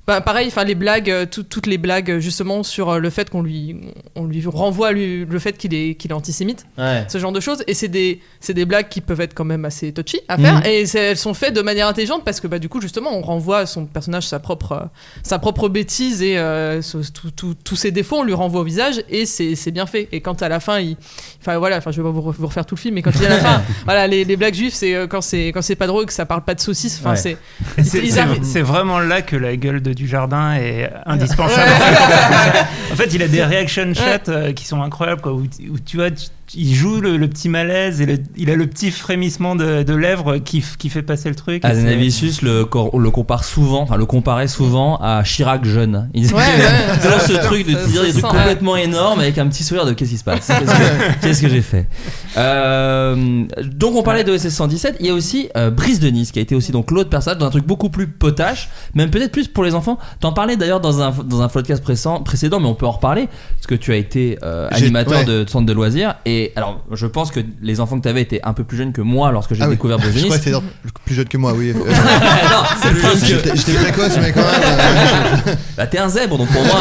Bah, 0.07 0.21
pareil, 0.21 0.49
enfin 0.49 0.65
les 0.65 0.75
blagues, 0.75 1.11
euh, 1.11 1.25
tout- 1.31 1.43
toutes 1.45 1.67
les 1.67 1.79
blagues 1.79 2.11
euh, 2.11 2.19
justement 2.21 2.63
sur 2.65 2.89
euh, 2.91 2.99
le 2.99 3.11
fait 3.11 3.31
qu'on 3.31 3.43
lui, 3.43 3.77
on 4.17 4.25
lui 4.27 4.45
renvoie 4.47 4.91
lui, 4.93 5.25
le 5.25 5.39
fait 5.39 5.57
qu'il 5.57 5.73
est, 5.75 5.95
qu'il 5.95 6.11
est 6.11 6.15
antisémite, 6.15 6.67
Ouais. 6.79 7.05
ce 7.07 7.19
genre 7.19 7.31
de 7.33 7.39
choses. 7.39 7.63
Et 7.69 7.75
c'est 7.75 7.87
des, 7.89 8.21
c'est 8.41 8.55
des 8.55 8.65
blagues 8.65 8.89
qui 8.89 9.01
peuvent 9.03 9.21
être 9.21 9.35
quand 9.35 9.45
même 9.45 9.65
assez 9.65 9.93
touchy 9.93 10.19
à 10.27 10.37
faire. 10.37 10.57
Mhm. 10.57 10.63
Et 10.67 10.85
elles 10.95 11.17
sont 11.17 11.35
faites 11.35 11.55
de 11.55 11.63
manière 11.63 11.87
intelligente 11.87 12.23
parce 12.25 12.41
que 12.41 12.47
bah, 12.49 12.59
du 12.59 12.69
coup 12.69 12.81
justement 12.81 13.11
on 13.17 13.21
renvoie 13.21 13.59
à 13.59 13.67
son 13.67 13.87
personnage 13.87 14.27
sa 14.27 14.41
propre, 14.41 14.73
euh, 14.73 14.85
sa 15.23 15.39
propre 15.39 15.69
bêtise 15.69 16.23
et 16.23 16.39
euh, 16.39 16.83
ce- 16.83 16.99
tout- 17.13 17.31
tout- 17.31 17.55
tous 17.63 17.77
ses 17.77 17.91
défauts, 17.93 18.17
on 18.21 18.25
lui 18.25 18.35
renvoie 18.35 18.63
au 18.63 18.65
visage 18.65 19.03
et 19.11 19.27
c'est, 19.27 19.55
c'est 19.55 19.71
bien 19.71 19.87
fait. 19.87 20.09
Et 20.11 20.21
quand 20.21 20.43
à 20.43 20.49
la 20.49 20.59
fin 20.59 20.81
il, 20.81 20.97
enfin 21.41 21.59
voilà, 21.59 21.77
enfin 21.77 21.93
je 21.93 21.99
vais 22.01 22.09
pas 22.09 22.11
vous, 22.13 22.21
re- 22.31 22.35
vous 22.37 22.47
refaire 22.49 22.67
tout 22.67 22.75
le 22.75 22.81
film, 22.81 22.95
mais 22.97 23.03
quand 23.03 23.13
il 23.15 23.27
à 23.27 23.29
la 23.29 23.39
fin, 23.39 23.63
voilà 23.85 24.07
les, 24.09 24.25
les 24.25 24.37
blagues 24.37 24.55
juives, 24.55 24.75
c'est 24.75 25.07
quand 25.09 25.21
c'est 25.21 25.49
quand 25.49 25.63
c'est 25.63 25.77
pas 25.77 25.87
drôle 25.87 26.07
que 26.07 26.13
ça 26.13 26.27
parle 26.27 26.43
pas 26.43 26.55
de 26.57 26.61
saucisses. 26.61 26.99
Enfin 27.01 27.11
Ouais. 27.11 27.17
c'est 27.17 27.37
C'est 27.85 28.05
c'est 28.43 28.63
vraiment 28.63 28.99
là 28.99 29.23
que 29.23 29.37
la 29.37 29.57
gueule 29.57 29.81
de 29.83 29.93
du 30.01 30.09
jardin 30.09 30.55
est 30.55 30.91
indispensable. 31.07 31.71
en 32.93 32.97
fait, 32.97 33.13
il 33.15 33.23
a 33.23 33.29
des 33.29 33.45
reaction 33.45 33.93
shots 33.95 34.31
euh, 34.31 34.53
qui 34.53 34.65
sont 34.67 34.81
incroyables, 34.83 35.21
quoi, 35.21 35.33
où, 35.35 35.43
où 35.43 35.79
tu 35.85 35.97
vois, 35.99 36.11
tu- 36.11 36.27
il 36.53 36.75
joue 36.75 37.01
le, 37.01 37.17
le 37.17 37.29
petit 37.29 37.49
malaise 37.49 38.01
et 38.01 38.07
le- 38.07 38.19
il 38.37 38.51
a 38.51 38.57
le 38.57 38.67
petit 38.67 38.91
frémissement 38.91 39.55
de, 39.55 39.85
de 39.85 39.95
lèvres 39.95 40.39
qui, 40.39 40.61
fait 40.63 41.03
passer 41.03 41.29
le 41.29 41.37
truc. 41.37 41.65
Azanavicius 41.65 42.43
le, 42.43 42.63
le 42.99 43.11
compare 43.11 43.45
souvent, 43.45 43.83
enfin 43.83 43.97
le 43.97 44.05
comparait 44.07 44.49
souvent 44.49 44.97
à 44.97 45.23
Chirac 45.23 45.65
jeune. 45.65 46.09
Il 46.13 46.27
Ouais, 46.27 46.41
ouais, 46.41 46.41
ça- 47.01 47.21
ce 47.21 47.33
truc 47.35 47.67
de 47.69 47.75
dire 47.87 48.03
des 48.03 48.11
trucs 48.11 48.25
complètement 48.25 48.75
énormes 48.77 49.21
avec 49.21 49.39
un 49.39 49.47
petit 49.47 49.63
sourire 49.63 49.85
de 49.87 49.93
qu'est-ce 49.93 50.11
qui 50.11 50.19
se 50.19 50.25
passe 50.25 50.47
Qu'est-ce 50.49 50.61
que, 50.73 51.21
qu'est-ce 51.23 51.43
que 51.43 51.49
j'ai 51.49 51.63
fait 51.63 51.87
Euh, 52.37 53.45
Donc 53.63 53.95
on 53.95 54.03
parlait 54.03 54.25
de 54.25 54.33
OSS 54.33 54.49
117. 54.49 54.97
Il 55.01 55.07
y 55.07 55.11
a 55.11 55.15
aussi 55.15 55.49
euh, 55.57 55.71
Brice 55.71 56.01
de 56.01 56.09
Nice 56.09 56.33
qui 56.33 56.39
a 56.39 56.43
été 56.43 56.55
aussi 56.57 56.73
donc 56.73 56.91
l'autre 56.91 57.11
personnage 57.11 57.39
dans 57.39 57.47
un 57.47 57.51
truc 57.51 57.67
beaucoup 57.67 57.91
plus 57.91 58.09
potache, 58.09 58.69
même 58.95 59.11
peut-être 59.11 59.31
plus 59.33 59.47
pour 59.47 59.63
les 59.63 59.75
enfants. 59.75 59.80
T'en 60.21 60.33
parlais 60.33 60.57
d'ailleurs 60.57 60.81
dans 60.81 61.01
un 61.03 61.11
dans 61.25 61.43
un 61.43 61.49
podcast 61.49 61.83
précédent, 61.83 62.21
précédent, 62.23 62.61
mais 62.61 62.67
on 62.69 62.75
peut 62.75 62.87
en 62.87 62.91
reparler 62.93 63.29
parce 63.57 63.67
que 63.67 63.75
tu 63.75 63.93
as 63.93 63.97
été 63.97 64.39
euh, 64.43 64.69
animateur 64.71 65.21
ouais. 65.21 65.25
de 65.25 65.45
centre 65.49 65.67
de 65.67 65.73
loisirs 65.73 66.15
et 66.27 66.53
alors 66.57 66.81
je 66.93 67.07
pense 67.07 67.31
que 67.31 67.41
les 67.63 67.81
enfants 67.81 67.99
que 67.99 68.03
tu 68.03 68.09
avais 68.09 68.23
étaient 68.23 68.41
un 68.45 68.53
peu 68.53 68.65
plus 68.65 68.77
jeunes 68.77 68.93
que 68.93 69.01
moi 69.01 69.31
lorsque 69.33 69.55
j'ai 69.55 69.63
Ah 69.63 69.67
oui. 69.67 69.73
découvert 69.73 69.99
Brice 69.99 70.15
de 70.15 70.19
Je 70.21 70.25
crois 70.27 70.39
que 70.39 70.45
c'est 70.45 70.93
plus 71.05 71.15
jeune 71.15 71.29
que 71.29 71.37
moi, 71.39 71.53
oui. 71.57 71.73
non, 71.75 71.83
c'est 72.83 72.91
plus 72.91 73.27
jeune 73.27 73.43
que- 73.43 73.57
J'étais 73.57 73.73
précoce, 73.75 74.17
mais 74.21 74.33
quand 74.33 74.41
même. 74.41 74.61
euh, 74.65 75.55
Bah 75.77 75.87
t'es 75.87 75.99
un 75.99 76.09
zèbre 76.09 76.37
donc 76.39 76.49
pour 76.49 76.65
moi. 76.65 76.79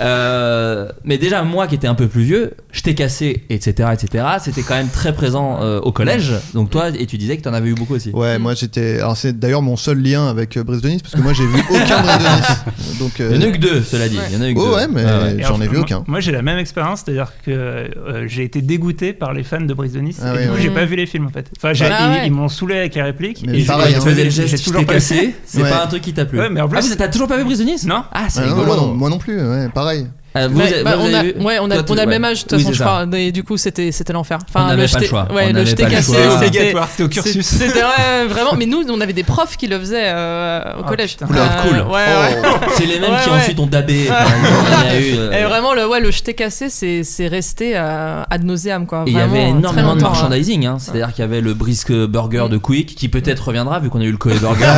Euh, 0.00 0.88
mais 1.04 1.18
déjà 1.18 1.42
moi 1.42 1.66
qui 1.66 1.74
étais 1.76 1.86
un 1.86 1.94
peu 1.94 2.08
plus 2.08 2.22
vieux, 2.22 2.52
je 2.72 2.82
t'ai 2.82 2.94
cassé, 2.94 3.44
etc., 3.50 3.90
etc. 3.92 4.24
C'était 4.40 4.62
quand 4.62 4.74
même 4.74 4.88
très 4.88 5.12
présent 5.14 5.58
euh, 5.62 5.80
au 5.80 5.92
collège. 5.92 6.32
Donc 6.54 6.70
toi 6.70 6.88
et 6.88 7.06
tu 7.06 7.18
disais 7.18 7.36
que 7.36 7.42
t'en 7.42 7.52
avais 7.54 7.68
eu 7.70 7.74
beaucoup 7.74 7.94
aussi. 7.94 8.10
Ouais, 8.10 8.38
moi 8.38 8.54
j'étais. 8.54 8.96
Alors 8.98 9.16
c'est 9.16 9.38
d'ailleurs 9.38 9.62
mon 9.62 9.76
seul 9.76 9.98
lien 10.02 10.26
avec 10.28 10.56
euh, 10.56 10.64
Brice 10.64 10.80
de 10.82 10.88
Nice 10.88 11.02
parce 11.02 11.14
que 11.14 11.20
moi 11.20 11.32
j'ai 11.32 11.46
vu 11.46 11.62
aucun. 11.70 12.01
Donc. 12.98 13.20
euh, 13.20 13.30
Il 13.32 13.36
y 13.36 13.38
en 13.38 13.46
a 13.46 13.48
eu 13.48 13.52
que 13.52 13.58
deux, 13.58 13.82
cela 13.82 14.08
dit. 14.08 14.18
Il 14.30 14.34
y 14.36 14.38
en 14.38 14.42
a 14.42 14.48
eu 14.50 14.54
que 14.54 14.60
Oh 14.60 14.66
deux. 14.66 14.74
ouais, 14.74 14.88
mais 14.88 15.02
Et 15.38 15.42
j'en 15.44 15.60
ai 15.60 15.66
vu 15.68 15.74
moi- 15.76 15.82
aucun. 15.82 16.04
Moi, 16.06 16.20
j'ai 16.20 16.32
la 16.32 16.42
même 16.42 16.58
expérience, 16.58 17.02
c'est-à-dire 17.04 17.32
que 17.44 17.50
euh, 17.50 18.26
j'ai 18.28 18.44
été 18.44 18.62
dégoûté 18.62 19.12
par 19.12 19.32
les 19.32 19.42
fans 19.42 19.60
de 19.60 19.74
Brice 19.74 19.92
de 19.92 20.00
Nice. 20.00 20.20
Ah 20.22 20.34
et 20.34 20.36
oui, 20.36 20.42
du 20.42 20.48
coup, 20.48 20.54
oui. 20.56 20.62
j'ai 20.62 20.70
pas 20.70 20.84
vu 20.84 20.96
les 20.96 21.06
films 21.06 21.26
en 21.26 21.30
fait. 21.30 21.46
Enfin, 21.56 21.72
j'ai- 21.72 21.86
Ah 21.86 21.98
ils, 22.06 22.10
ouais. 22.20 22.26
ils 22.26 22.32
m'ont 22.32 22.48
saoulé 22.48 22.76
avec 22.78 22.94
les 22.94 23.02
répliques. 23.02 23.44
Mais 23.46 23.60
et 23.60 23.64
pareil, 23.64 23.94
faisais 23.94 24.24
le 24.24 24.30
geste, 24.30 24.56
je 24.58 24.64
toujours 24.64 24.86
cassé. 24.86 25.34
C'est 25.44 25.62
Ouais. 25.62 25.68
pas 25.70 25.84
un 25.84 25.86
truc 25.86 26.02
qui 26.02 26.12
t'a 26.12 26.24
plu. 26.24 26.38
Ouais, 26.38 26.50
mais 26.50 26.60
en 26.60 26.68
plus- 26.68 26.78
ah, 26.78 26.80
vous 26.82 26.94
t'as 26.94 27.08
toujours 27.08 27.28
pas 27.28 27.36
vu 27.38 27.44
Brice 27.44 27.58
de 27.58 27.64
Nice 27.64 27.84
Non. 27.86 28.04
Ah, 28.12 28.26
c'est 28.28 28.40
Ah 28.40 28.44
rigolo. 28.44 28.66
moi, 28.66 28.76
non, 28.76 28.94
moi 28.94 29.10
non 29.10 29.18
plus, 29.18 29.36
ouais, 29.36 29.68
pareil. 29.74 30.06
Ah, 30.34 30.48
vous, 30.48 30.60
avez- 30.60 30.82
bah, 30.82 30.94
on 30.98 31.12
a, 31.12 31.22
ouais, 31.44 31.58
on 31.60 31.70
a, 31.70 31.82
Toi, 31.82 31.96
on 31.96 31.98
a 31.98 32.02
le 32.02 32.06
ouais. 32.08 32.18
même 32.18 32.24
âge 32.24 32.44
de 32.44 32.48
toute 32.48 32.52
Oui, 32.58 32.64
façon, 32.64 32.72
je 32.72 32.82
crois. 32.82 33.06
Et 33.18 33.32
du 33.32 33.44
coup, 33.44 33.56
c'était 33.58 33.92
c'était 33.92 34.12
l'enfer. 34.14 34.38
On 34.54 34.60
n'avait 34.66 34.86
pas 34.88 34.98
le 34.98 35.04
jeté- 35.04 35.06
choix. 35.06 35.28
Ouais, 35.32 35.48
On 35.50 35.52
le 35.52 35.64
jeté 35.66 35.82
pas 35.82 35.88
le 35.90 35.94
cassé, 35.96 36.12
c'était 36.40 37.02
au 37.02 37.08
cursus. 37.08 37.46
C'était 37.46 37.82
ouais, 37.82 38.26
vraiment. 38.28 38.54
Mais 38.56 38.64
nous, 38.66 38.82
on 38.88 39.00
avait 39.00 39.12
des 39.12 39.24
profs 39.24 39.56
qui 39.58 39.66
le 39.66 39.78
faisaient 39.78 40.06
euh, 40.06 40.60
au 40.78 40.80
Oh, 40.80 40.84
collège. 40.88 41.16
Euh, 41.20 41.26
cool. 41.26 41.78
Ouais, 41.80 41.92
ouais. 41.92 42.42
C'est 42.76 42.86
les 42.86 42.98
mêmes 42.98 43.10
Ouais, 43.12 43.18
qui 43.22 43.28
ouais. 43.30 43.36
ensuite 43.36 43.60
ont 43.60 43.66
dabé. 43.66 44.06
Enfin, 44.10 44.84
euh, 44.94 45.32
Et 45.32 45.44
vraiment, 45.44 45.74
le, 45.74 45.86
ouais, 45.86 46.00
le 46.00 46.10
jeté 46.10 46.32
cassé, 46.34 46.68
c'est 46.70 47.04
c'est 47.04 47.28
resté 47.28 47.72
euh, 47.76 48.22
ad 48.30 48.44
nauseam, 48.44 48.86
quoi. 48.86 49.04
Et 49.06 49.10
il 49.10 49.16
y 49.16 49.20
avait 49.20 49.44
euh, 49.44 49.48
énormément 49.48 49.96
de 49.96 50.00
hein. 50.04 50.08
merchandising, 50.10 50.66
hein. 50.66 50.76
c'est-à-dire 50.78 51.12
qu'il 51.12 51.20
y 51.20 51.24
avait 51.24 51.40
le 51.40 51.52
brisque 51.54 51.92
burger 51.92 52.46
de 52.50 52.56
Quick 52.56 52.94
qui 52.94 53.08
peut-être 53.08 53.48
reviendra 53.48 53.80
vu 53.80 53.90
qu'on 53.90 54.00
a 54.00 54.04
eu 54.04 54.10
le 54.12 54.16
Coe 54.16 54.30
Burger. 54.40 54.64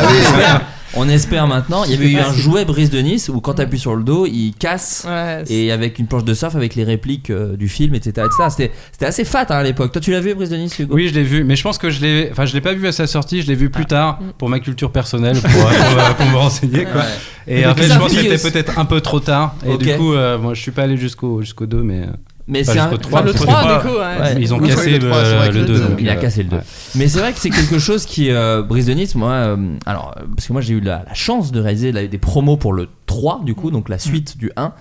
Ah 0.95 0.99
on, 1.01 1.09
espère, 1.09 1.47
maintenant. 1.47 1.85
Il 1.85 1.91
y 1.91 1.95
avait 1.95 2.11
eu 2.11 2.19
un 2.19 2.33
jouet 2.33 2.65
brise 2.65 2.91
de 2.91 2.99
Nice 3.01 3.29
où 3.29 3.41
quand 3.41 3.55
t'appuies 3.55 3.79
sur 3.79 3.95
le 3.97 4.03
dos, 4.03 4.27
il 4.27 4.53
casse. 4.59 5.05
Ouais, 5.09 5.43
Et 5.49 5.73
avec 5.73 5.99
une 5.99 6.07
planche 6.07 6.25
de 6.25 6.35
surf 6.35 6.55
avec 6.57 6.75
les 6.75 6.85
répliques 6.85 7.31
euh, 7.31 7.57
du 7.57 7.69
film, 7.69 7.95
etc. 7.95 8.27
etc. 8.27 8.49
C'était, 8.51 8.73
c'était 8.93 9.07
assez 9.07 9.25
fat 9.25 9.47
hein, 9.51 9.57
à 9.57 9.63
l'époque. 9.63 9.93
Toi, 9.93 10.01
tu 10.01 10.11
l'as 10.13 10.21
vu, 10.21 10.35
Brise 10.35 10.51
de 10.51 10.57
Nice, 10.57 10.79
Hugo? 10.79 10.95
Oui, 10.95 11.09
je 11.09 11.15
l'ai 11.15 11.23
vu, 11.23 11.45
mais 11.45 11.57
je 11.57 11.63
pense 11.63 11.79
que 11.79 11.91
je 11.91 12.01
l'ai, 12.01 12.29
enfin, 12.31 12.45
je 12.47 12.55
l'ai 12.55 12.61
pas 12.61 12.75
vu 12.75 12.87
à 12.87 12.93
sa 12.93 13.07
sortie, 13.07 13.43
je 13.43 13.47
l'ai 13.49 13.55
vu 13.55 13.69
Ah. 13.73 13.77
plus 13.77 13.87
tard 13.87 14.19
Mm. 14.21 14.25
pour 14.39 14.49
ma 14.49 14.61
culture 14.61 14.91
personnelle, 14.93 15.37
pour, 15.41 15.51
pour, 15.51 15.69
euh, 15.69 16.13
pour 16.17 16.27
me 16.27 16.37
renseigner, 16.37 16.85
quoi. 16.85 17.01
Ouais. 17.01 17.07
Et 17.47 17.61
Mais 17.61 17.67
en 17.67 17.75
fait, 17.75 17.89
je 17.93 17.99
pense 17.99 18.13
que 18.15 18.21
c'était 18.21 18.51
peut-être 18.51 18.79
un 18.79 18.85
peu 18.85 19.01
trop 19.01 19.21
tard. 19.21 19.55
Et 19.67 19.77
du 19.77 19.95
coup, 19.97 20.13
euh, 20.15 20.39
moi, 20.39 20.55
je 20.55 20.61
suis 20.63 20.71
pas 20.71 20.83
allé 20.85 20.97
jusqu'au 20.97 21.41
jusqu'au 21.43 21.67
2, 21.67 21.83
mais 21.83 22.03
euh, 22.03 22.07
Mais 22.47 22.61
Enfin, 22.61 22.73
c'est 22.73 22.79
un. 22.79 22.83
jusqu'au 22.91 22.99
trois, 22.99 23.19
Enfin, 23.21 23.27
le 23.27 23.33
jusqu'au 23.33 23.47
3, 23.47 23.61
trois. 23.61 23.75
du 23.83 23.89
coup, 23.89 23.95
ouais. 23.95 24.21
Ouais. 24.21 24.37
ils 24.39 24.53
ont 24.53 24.59
cassé 24.59 24.99
le 24.99 25.09
trois, 25.09 25.25
c'est 25.25 25.37
vrai 25.37 25.47
le, 25.49 25.53
que 25.53 25.59
le 25.61 25.65
2. 25.65 25.73
deux, 25.75 25.81
donc, 25.81 25.99
Il 25.99 26.09
a 26.11 26.13
euh, 26.13 26.17
cassé 26.17 26.43
le 26.43 26.49
2. 26.51 26.57
ouais. 26.57 26.63
Mais 26.95 27.09
c'est 27.09 27.19
vrai 27.21 27.33
que 27.33 27.39
c'est 27.39 27.51
quelque 27.51 27.79
chose 27.79 28.05
qui. 28.05 28.31
euh, 28.31 28.63
Brise 28.63 28.87
de 28.87 28.93
Nice, 28.93 29.15
moi. 29.15 29.31
euh, 29.33 29.57
alors, 29.87 30.15
euh, 30.19 30.25
parce 30.37 30.47
que 30.47 30.53
moi, 30.53 30.61
j'ai 30.61 30.75
eu 30.75 30.81
la, 30.81 31.05
la 31.09 31.15
chance 31.15 31.53
de 31.53 31.61
réaliser 31.61 31.91
la- 31.93 32.07
des 32.07 32.19
promos 32.19 32.57
pour 32.59 32.73
le 32.75 32.89
3, 33.07 33.41
du 33.45 33.55
coup, 33.55 33.71
donc 33.71 33.89
la 33.89 33.99
suite 33.99 34.37
du 34.37 34.51
1. 34.57 34.73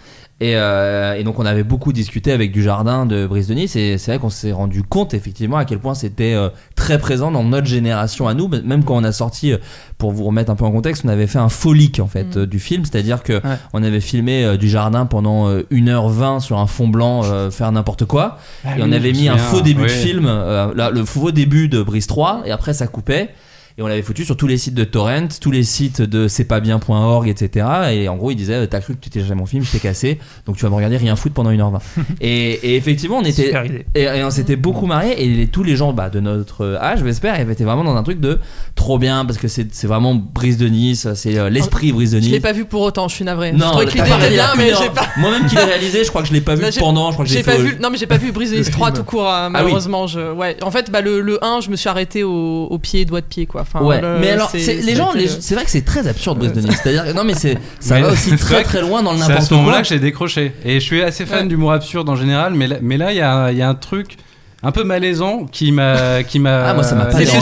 Et, 0.43 0.57
euh, 0.57 1.15
et 1.15 1.23
donc, 1.23 1.39
on 1.39 1.45
avait 1.45 1.63
beaucoup 1.63 1.93
discuté 1.93 2.33
avec 2.33 2.51
du 2.51 2.61
jardin 2.61 3.05
de 3.05 3.25
Brise 3.25 3.47
de 3.47 3.53
Nice. 3.53 3.77
Et 3.77 3.97
c'est 3.97 4.11
vrai 4.11 4.19
qu'on 4.19 4.29
s'est 4.29 4.51
rendu 4.51 4.83
compte, 4.83 5.13
effectivement, 5.13 5.55
à 5.55 5.63
quel 5.63 5.79
point 5.79 5.93
c'était 5.93 6.33
euh, 6.33 6.49
très 6.75 6.97
présent 6.97 7.31
dans 7.31 7.43
notre 7.45 7.67
génération 7.67 8.27
à 8.27 8.33
nous. 8.33 8.49
Même 8.49 8.83
quand 8.83 8.95
on 8.97 9.05
a 9.05 9.13
sorti, 9.13 9.53
euh, 9.53 9.57
pour 9.97 10.11
vous 10.11 10.25
remettre 10.25 10.51
un 10.51 10.55
peu 10.55 10.65
en 10.65 10.71
contexte, 10.71 11.03
on 11.05 11.09
avait 11.09 11.27
fait 11.27 11.39
un 11.39 11.47
folique, 11.47 12.01
en 12.01 12.07
fait, 12.07 12.35
Mm. 12.35 12.39
euh, 12.39 12.45
du 12.45 12.59
film. 12.59 12.83
C'est-à-dire 12.83 13.23
que 13.23 13.33
Ouais. 13.33 13.57
on 13.71 13.83
avait 13.83 14.01
filmé 14.01 14.43
euh, 14.43 14.57
du 14.57 14.67
jardin 14.67 15.05
pendant 15.05 15.47
euh, 15.47 15.65
1h20 15.71 16.41
sur 16.41 16.57
un 16.59 16.67
fond 16.67 16.89
blanc, 16.89 17.21
euh, 17.23 17.49
faire 17.49 17.71
n'importe 17.71 18.03
quoi. 18.03 18.37
Ah 18.65 18.77
Et 18.77 18.81
on 18.83 18.91
avait 18.91 19.13
mis 19.13 19.29
un 19.29 19.37
faux 19.37 19.61
début 19.61 19.83
de 19.83 19.87
film, 19.87 20.25
euh, 20.27 20.73
là, 20.75 20.89
le 20.89 21.05
faux 21.05 21.31
début 21.31 21.69
de 21.69 21.81
Brise 21.81 22.07
3, 22.07 22.41
et 22.45 22.51
après 22.51 22.73
ça 22.73 22.87
coupait. 22.87 23.29
Et 23.77 23.81
on 23.81 23.87
l'avait 23.87 24.03
foutu 24.03 24.23
sur 24.23 24.37
tous 24.37 24.45
les 24.45 24.57
sites 24.57 24.75
de 24.75 24.83
Torrent, 24.83 25.27
tous 25.41 25.49
les 25.49 25.63
sites 25.63 26.01
de 26.01 26.27
c'est 26.27 26.43
pas 26.45 26.59
bien.org, 26.59 27.27
etc. 27.27 27.65
Et 27.91 28.07
en 28.07 28.15
gros, 28.17 28.29
il 28.29 28.35
disait 28.35 28.67
T'as 28.67 28.79
cru 28.81 28.93
que 28.93 28.99
tu 28.99 29.09
téléchargeais 29.09 29.33
mon 29.33 29.47
film, 29.47 29.63
je 29.63 29.71
t'ai 29.71 29.79
cassé, 29.79 30.19
donc 30.45 30.57
tu 30.57 30.63
vas 30.63 30.69
me 30.69 30.75
regarder 30.75 30.97
rien 30.97 31.15
foutre 31.15 31.33
pendant 31.33 31.49
1h20. 31.51 31.79
et, 32.21 32.51
et 32.51 32.75
effectivement, 32.75 33.17
on 33.17 33.23
était. 33.23 33.45
Super 33.45 33.65
idée. 33.65 33.85
Et, 33.95 34.03
et 34.03 34.23
on 34.23 34.29
s'était 34.29 34.55
beaucoup 34.57 34.85
marré, 34.85 35.13
et 35.17 35.27
les- 35.27 35.47
tous 35.47 35.63
les 35.63 35.75
gens 35.75 35.91
bah, 35.91 36.09
de 36.11 36.19
notre 36.19 36.77
âge, 36.79 36.99
j'espère, 37.03 37.39
ils 37.41 37.49
étaient 37.49 37.63
vraiment 37.63 37.83
dans 37.83 37.95
un 37.95 38.03
truc 38.03 38.19
de 38.19 38.37
trop 38.75 38.99
bien, 38.99 39.25
parce 39.25 39.39
que 39.39 39.47
c'est 39.47 39.73
c'est 39.73 39.87
vraiment 39.87 40.13
Brise 40.13 40.57
de 40.57 40.67
Nice, 40.67 41.07
c'est 41.15 41.37
euh, 41.39 41.49
l'esprit 41.49 41.91
Brise 41.91 42.11
de 42.11 42.17
Je 42.19 42.23
Nice. 42.25 42.31
l'ai 42.31 42.39
pas 42.39 42.51
vu 42.53 42.65
pour 42.65 42.81
autant, 42.81 43.07
je 43.07 43.15
suis 43.15 43.25
navré. 43.25 43.53
je 43.53 43.57
Non, 43.57 43.81
était 43.81 44.01
regardé 44.03 44.29
bien, 44.29 44.49
mais 44.55 44.69
j'ai 44.79 44.89
pas. 44.91 45.07
Moi-même 45.17 45.47
qui 45.47 45.55
l'ai 45.55 45.63
réalisé, 45.63 46.03
je 46.03 46.09
crois 46.09 46.21
que 46.21 46.27
je 46.27 46.33
l'ai 46.33 46.41
pas 46.41 46.53
vu 46.53 46.63
pendant, 46.77 47.07
je 47.09 47.13
crois 47.13 47.25
que 47.25 47.31
j'ai 47.31 47.37
J'ai 47.37 47.43
pas 47.43 47.53
fait- 47.53 47.57
vu, 47.63 47.77
non 47.81 47.89
mais 47.89 47.97
j'ai 47.97 48.05
pas 48.07 48.17
vu 48.17 48.31
Brise 48.31 48.51
de 48.51 48.57
Nice 48.57 48.69
3 48.69 48.87
film. 48.91 48.97
tout 48.99 49.03
court, 49.03 49.27
hein, 49.27 49.45
Ah 49.45 49.47
oui. 49.47 49.51
malheureusement. 49.53 50.05
Je, 50.05 50.31
ouais. 50.31 50.57
En 50.63 50.69
fait, 50.69 50.91
bah, 50.91 51.01
le, 51.01 51.21
le 51.21 51.43
1, 51.43 51.61
je 51.61 51.71
me 51.71 51.75
suis 51.75 51.89
arrêté 51.89 52.23
au, 52.23 52.67
au 52.69 52.77
pied, 52.77 53.05
doigt 53.05 53.21
de 53.21 53.25
pied 53.25 53.47
quoi. 53.47 53.62
Enfin, 53.63 53.83
Ouais, 53.83 54.01
le- 54.01 54.19
mais 54.19 54.29
alors, 54.31 54.49
c'est- 54.51 54.59
c'est- 54.59 54.75
les 54.81 54.95
gens, 54.95 55.11
les- 55.13 55.27
c'est 55.27 55.55
vrai 55.55 55.63
que 55.65 55.71
c'est 55.71 55.83
très 55.85 56.07
absurde, 56.07 56.37
Brise 56.39 56.53
de 56.53 56.61
Nice. 56.61 56.77
C'est-à-dire, 56.83 57.13
non, 57.15 57.23
mais 57.23 57.33
c'est, 57.33 57.57
ça 57.79 57.95
Mais 57.95 58.01
va 58.01 58.11
aussi 58.11 58.35
très 58.37 58.63
très 58.63 58.81
loin 58.81 59.01
dans 59.01 59.11
le 59.13 59.17
C'est 59.17 59.23
à 59.25 59.27
n'importe 59.29 59.47
ce 59.47 59.53
moment-là 59.55 59.73
quoi. 59.77 59.81
que 59.83 59.87
j'ai 59.87 59.99
décroché. 59.99 60.53
Et 60.65 60.75
je 60.75 60.85
suis 60.85 61.01
assez 61.01 61.25
fan 61.25 61.43
Ouais. 61.43 61.47
d'humour 61.47 61.71
absurde 61.73 62.07
en 62.09 62.15
général, 62.15 62.53
mais 62.53 62.67
là, 62.67 62.75
mais 62.81 62.97
là, 62.97 63.11
il 63.11 63.17
y 63.17 63.21
a, 63.21 63.51
il 63.51 63.57
y 63.57 63.61
a 63.61 63.69
un 63.69 63.75
truc 63.75 64.17
un 64.65 64.71
peu 64.71 64.83
malaisant 64.85 65.45
qui 65.51 65.71
m'a, 65.73 66.23
qui 66.23 66.39
m'a. 66.39 66.67
Ah, 66.69 66.73
moi, 66.73 66.83
ça 66.83 66.95
m'a 66.95 67.05
pas 67.05 67.17
dérangé, 67.17 67.41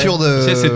sur 0.00 0.18
le 0.18 0.42
c'est 0.46 0.54
c'est 0.54 0.70
euh, 0.70 0.74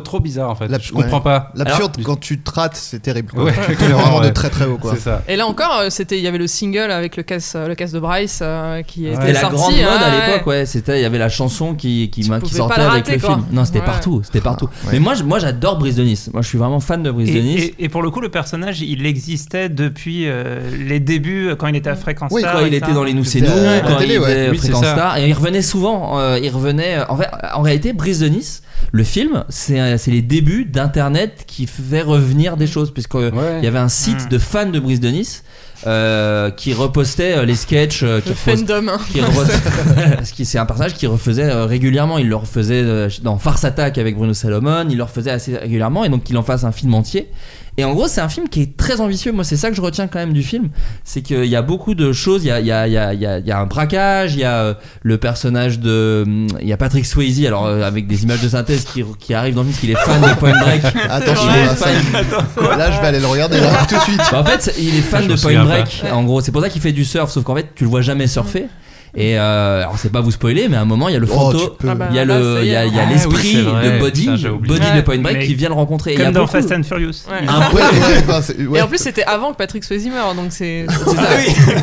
trop, 0.00 0.14
trop 0.14 0.20
bizarre 0.20 0.50
en 0.50 0.54
fait. 0.54 0.68
la- 0.68 0.78
je 0.78 0.92
comprends 0.92 1.20
pas. 1.20 1.50
L'absurde 1.54 1.96
quand 2.04 2.18
tu 2.18 2.38
te 2.40 2.50
rates, 2.50 2.76
c'est 2.76 3.00
terrible. 3.00 3.32
quoi. 3.32 3.44
Ouais, 3.44 3.54
C'est 3.66 3.74
vraiment 3.74 4.20
de 4.20 4.28
très 4.28 4.50
très 4.50 4.66
haut 4.66 4.78
quoi. 4.78 4.96
Ça. 4.96 5.22
Et 5.28 5.36
là 5.36 5.46
encore, 5.46 5.78
euh, 5.80 5.90
c'était, 5.90 6.18
il 6.18 6.24
y 6.24 6.26
avait 6.26 6.38
le 6.38 6.46
single 6.46 6.90
avec 6.90 7.16
le 7.16 7.22
casse, 7.22 7.56
le 7.56 7.74
casse 7.74 7.92
de 7.92 8.00
Bryce 8.00 8.40
euh, 8.42 8.82
qui 8.82 9.06
était 9.06 9.32
la 9.32 9.40
sorti. 9.40 9.56
grande 9.56 9.72
mode 9.74 10.02
à 10.02 10.10
ouais, 10.10 10.26
l'époque, 10.32 10.46
ouais. 10.46 10.66
C'était, 10.66 10.98
il 10.98 11.02
y 11.02 11.06
avait 11.06 11.18
la 11.18 11.28
chanson 11.28 11.74
qui, 11.74 12.10
qui, 12.10 12.22
sortait 12.24 12.74
pas 12.74 12.76
le 12.76 12.82
avec 12.90 13.04
rater, 13.06 13.12
le 13.14 13.20
quoi. 13.20 13.30
film. 13.36 13.44
Non, 13.52 13.64
c'était 13.64 13.80
Ouais. 13.80 13.84
partout, 13.84 14.22
c'était 14.24 14.40
partout. 14.40 14.66
ouais. 14.84 14.92
Mais 14.92 14.98
moi, 15.00 15.14
je- 15.14 15.22
moi, 15.24 15.38
j'adore 15.38 15.78
Brise 15.78 15.96
de 15.96 16.02
Nice. 16.04 16.30
Moi, 16.32 16.42
je 16.42 16.48
suis 16.48 16.58
vraiment 16.58 16.80
fan 16.80 17.02
de 17.02 17.10
Brise 17.10 17.30
de 17.32 17.38
Et, 17.38 17.42
Nice. 17.42 17.62
et- 17.78 17.84
et 17.84 17.88
pour 17.88 18.02
le 18.02 18.10
coup, 18.10 18.20
le 18.20 18.28
personnage, 18.28 18.80
il 18.80 19.04
existait 19.06 19.68
depuis 19.68 20.26
euh, 20.28 20.60
les 20.86 21.00
débuts, 21.00 21.50
quand 21.58 21.66
il 21.66 21.76
était 21.76 21.90
à 21.90 21.96
Fréquence 21.96 22.30
Oui, 22.32 22.40
Star. 22.42 22.54
quand 22.60 22.66
il 22.66 22.74
était 22.74 22.92
dans 22.92 23.04
les 23.04 23.12
Nous 23.14 23.24
c'est 23.24 23.40
nous, 23.40 23.46
quand 23.48 24.00
il 24.00 24.20
c'est 24.24 24.54
Fréquence. 24.54 24.84
Star, 24.86 25.18
et 25.18 25.28
il 25.28 25.32
revenait 25.32 25.62
souvent. 25.62 26.18
euh, 26.18 26.38
il 26.42 26.50
revenait. 26.50 26.98
En, 27.08 27.16
fait, 27.16 27.28
en 27.54 27.62
réalité, 27.62 27.92
Brise 27.92 28.20
de 28.20 28.28
Nice, 28.28 28.62
le 28.92 29.04
film, 29.04 29.44
c'est 29.48 29.78
c'est 29.98 30.10
les 30.10 30.22
débuts 30.22 30.64
d'Internet 30.64 31.44
qui 31.46 31.66
fait 31.66 32.02
revenir 32.02 32.56
des 32.56 32.66
choses, 32.66 32.92
puisque 32.92 33.14
euh, 33.16 33.30
Ouais. 33.30 33.58
il 33.58 33.64
y 33.64 33.68
avait 33.68 33.78
un 33.78 33.88
site 33.88 34.26
Mm. 34.26 34.28
de 34.28 34.38
fans 34.38 34.66
de 34.70 34.78
Brise 34.80 35.00
de 35.00 35.08
Nice 35.08 35.44
euh, 35.86 36.50
qui 36.50 36.72
repostait 36.72 37.36
euh, 37.36 37.44
les 37.44 37.54
sketchs, 37.56 38.02
euh, 38.02 38.20
qui 38.20 38.32
fandom. 38.34 38.88
hein. 38.88 38.98
qui 39.10 39.18
re- 39.20 40.14
Parce 40.16 40.32
que 40.32 40.44
c'est 40.44 40.58
un 40.58 40.66
personnage 40.66 40.94
qui 40.94 41.06
refaisait 41.06 41.50
euh, 41.50 41.66
régulièrement. 41.66 42.18
Il 42.18 42.28
le 42.28 42.36
refaisait 42.36 43.08
dans 43.22 43.38
Farce 43.38 43.64
Attack 43.64 43.98
avec 43.98 44.16
Bruno 44.16 44.32
Salomon. 44.34 44.86
Il 44.88 44.96
le 44.96 45.02
refaisait 45.02 45.30
assez 45.30 45.56
régulièrement 45.56 46.04
et 46.04 46.08
donc 46.08 46.24
qu'il 46.24 46.36
en 46.38 46.42
fasse 46.42 46.64
un 46.64 46.72
film 46.72 46.94
entier. 46.94 47.28
Et 47.76 47.84
en 47.84 47.92
gros, 47.92 48.06
c'est 48.06 48.20
un 48.20 48.28
film 48.28 48.48
qui 48.48 48.62
est 48.62 48.76
très 48.76 49.00
ambitieux. 49.00 49.32
Moi, 49.32 49.42
c'est 49.42 49.56
ça 49.56 49.68
que 49.68 49.74
je 49.74 49.80
retiens 49.80 50.06
quand 50.06 50.20
même 50.20 50.32
du 50.32 50.44
film. 50.44 50.68
C'est 51.02 51.22
qu'il 51.22 51.46
y 51.46 51.56
a 51.56 51.62
beaucoup 51.62 51.96
de 51.96 52.12
choses. 52.12 52.44
Il 52.44 52.46
y 52.48 52.50
a, 52.52 52.60
il 52.60 52.66
y 52.66 52.72
a, 52.72 52.86
il 52.86 52.92
y 52.92 52.96
a, 52.98 53.12
il 53.14 53.20
y 53.20 53.26
a- 53.26 53.38
il 53.38 53.46
y 53.46 53.50
a 53.50 53.58
un 53.58 53.66
braquage. 53.66 54.34
Il 54.34 54.40
y 54.40 54.44
a 54.44 54.58
euh, 54.62 54.74
le 55.02 55.18
personnage 55.18 55.80
de. 55.80 56.22
hum, 56.24 56.46
Il 56.60 56.68
y 56.68 56.72
a 56.72 56.76
Patrick 56.76 57.04
Swayze, 57.04 57.44
alors 57.44 57.66
euh, 57.66 57.82
avec 57.82 58.06
des 58.06 58.22
images 58.22 58.40
de 58.42 58.48
synthèse 58.48 58.84
qui, 58.84 59.02
qui 59.18 59.34
arrivent 59.34 59.54
dans 59.56 59.64
le 59.64 59.70
film, 59.70 59.92
parce 59.94 60.06
qu'il 60.06 60.14
est 60.18 60.20
fan 60.20 60.30
de 60.30 60.38
Point 60.38 60.58
Break. 60.60 60.82
Attention, 61.10 61.50
Il 61.50 61.58
est 61.58 62.68
là, 62.68 62.76
là 62.76 62.90
je 62.92 63.00
vais 63.00 63.06
aller 63.08 63.20
le 63.20 63.26
regarder 63.26 63.58
là, 63.60 63.70
tout 63.88 63.96
de 63.96 64.00
suite. 64.02 64.20
Bah, 64.30 64.40
en 64.40 64.44
fait, 64.44 64.72
il 64.78 64.94
est 64.96 65.00
fan 65.02 65.24
Je 65.24 65.28
de 65.32 65.40
Point 65.40 65.64
Break. 65.64 66.04
En 66.12 66.22
gros, 66.22 66.40
c'est 66.40 66.52
pour 66.52 66.62
ça 66.62 66.68
qu'il 66.68 66.80
fait 66.80 66.92
du 66.92 67.04
surf. 67.04 67.30
Sauf 67.30 67.42
qu'en 67.42 67.56
fait, 67.56 67.70
tu 67.74 67.82
le 67.84 67.90
vois 67.90 68.02
jamais 68.02 68.28
surfer. 68.28 68.66
Et 69.16 69.38
euh, 69.38 69.82
alors, 69.82 69.96
c'est 69.98 70.10
pas 70.10 70.20
vous 70.20 70.32
spoiler, 70.32 70.68
mais 70.68 70.76
à 70.76 70.80
un 70.80 70.84
moment, 70.84 71.08
il 71.08 71.12
y 71.12 71.16
a 71.16 71.20
le 71.20 71.26
Oh, 71.30 71.34
fantôme. 71.34 71.70
peux. 71.78 71.88
Ah 71.88 71.94
bah, 71.94 72.06
Il 72.10 72.16
y 72.16 72.18
a 72.18 72.24
là, 72.24 72.38
le, 72.38 72.62
y 72.62 72.66
il 72.66 72.72
y 72.72 72.76
a, 72.76 72.84
est. 72.84 72.88
il 72.88 72.94
y 72.94 72.98
a 72.98 73.02
Ah 73.02 73.06
oui, 73.06 73.12
l'esprit 73.14 73.54
de 73.56 74.00
Body. 74.00 74.26
Body 74.26 74.80
Ouais. 74.80 74.96
de 74.96 75.00
Point 75.02 75.18
Break 75.18 75.36
Mais 75.38 75.46
qui 75.46 75.54
vient 75.54 75.68
le 75.68 75.74
rencontrer. 75.74 76.12
Et 76.12 76.14
il 76.14 76.18
y 76.18 76.22
a 76.22 76.24
Comme 76.26 76.34
dans 76.34 76.40
beaucoup- 76.40 76.52
Fast 76.52 76.72
and 76.72 76.82
Furious. 76.82 77.10
Ouais. 77.30 77.46
un 77.46 77.70
Ouais, 77.72 77.80
ouais, 77.82 78.22
enfin, 78.28 78.42
c'est- 78.42 78.66
ouais. 78.66 78.78
Et 78.78 78.82
en 78.82 78.88
plus, 78.88 78.98
c'était 78.98 79.22
avant 79.24 79.52
que 79.52 79.56
Patrick 79.56 79.84
Swayze 79.84 80.06
meure, 80.08 80.34
donc 80.34 80.46
c'est 80.50 80.86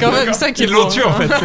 quand 0.02 0.12
même 0.12 0.34
ça 0.34 0.52
qui 0.52 0.64
est 0.64 0.66
Ils 0.66 0.72
l'ont 0.72 0.88
tué 0.90 1.04
en 1.04 1.14
fait. 1.14 1.30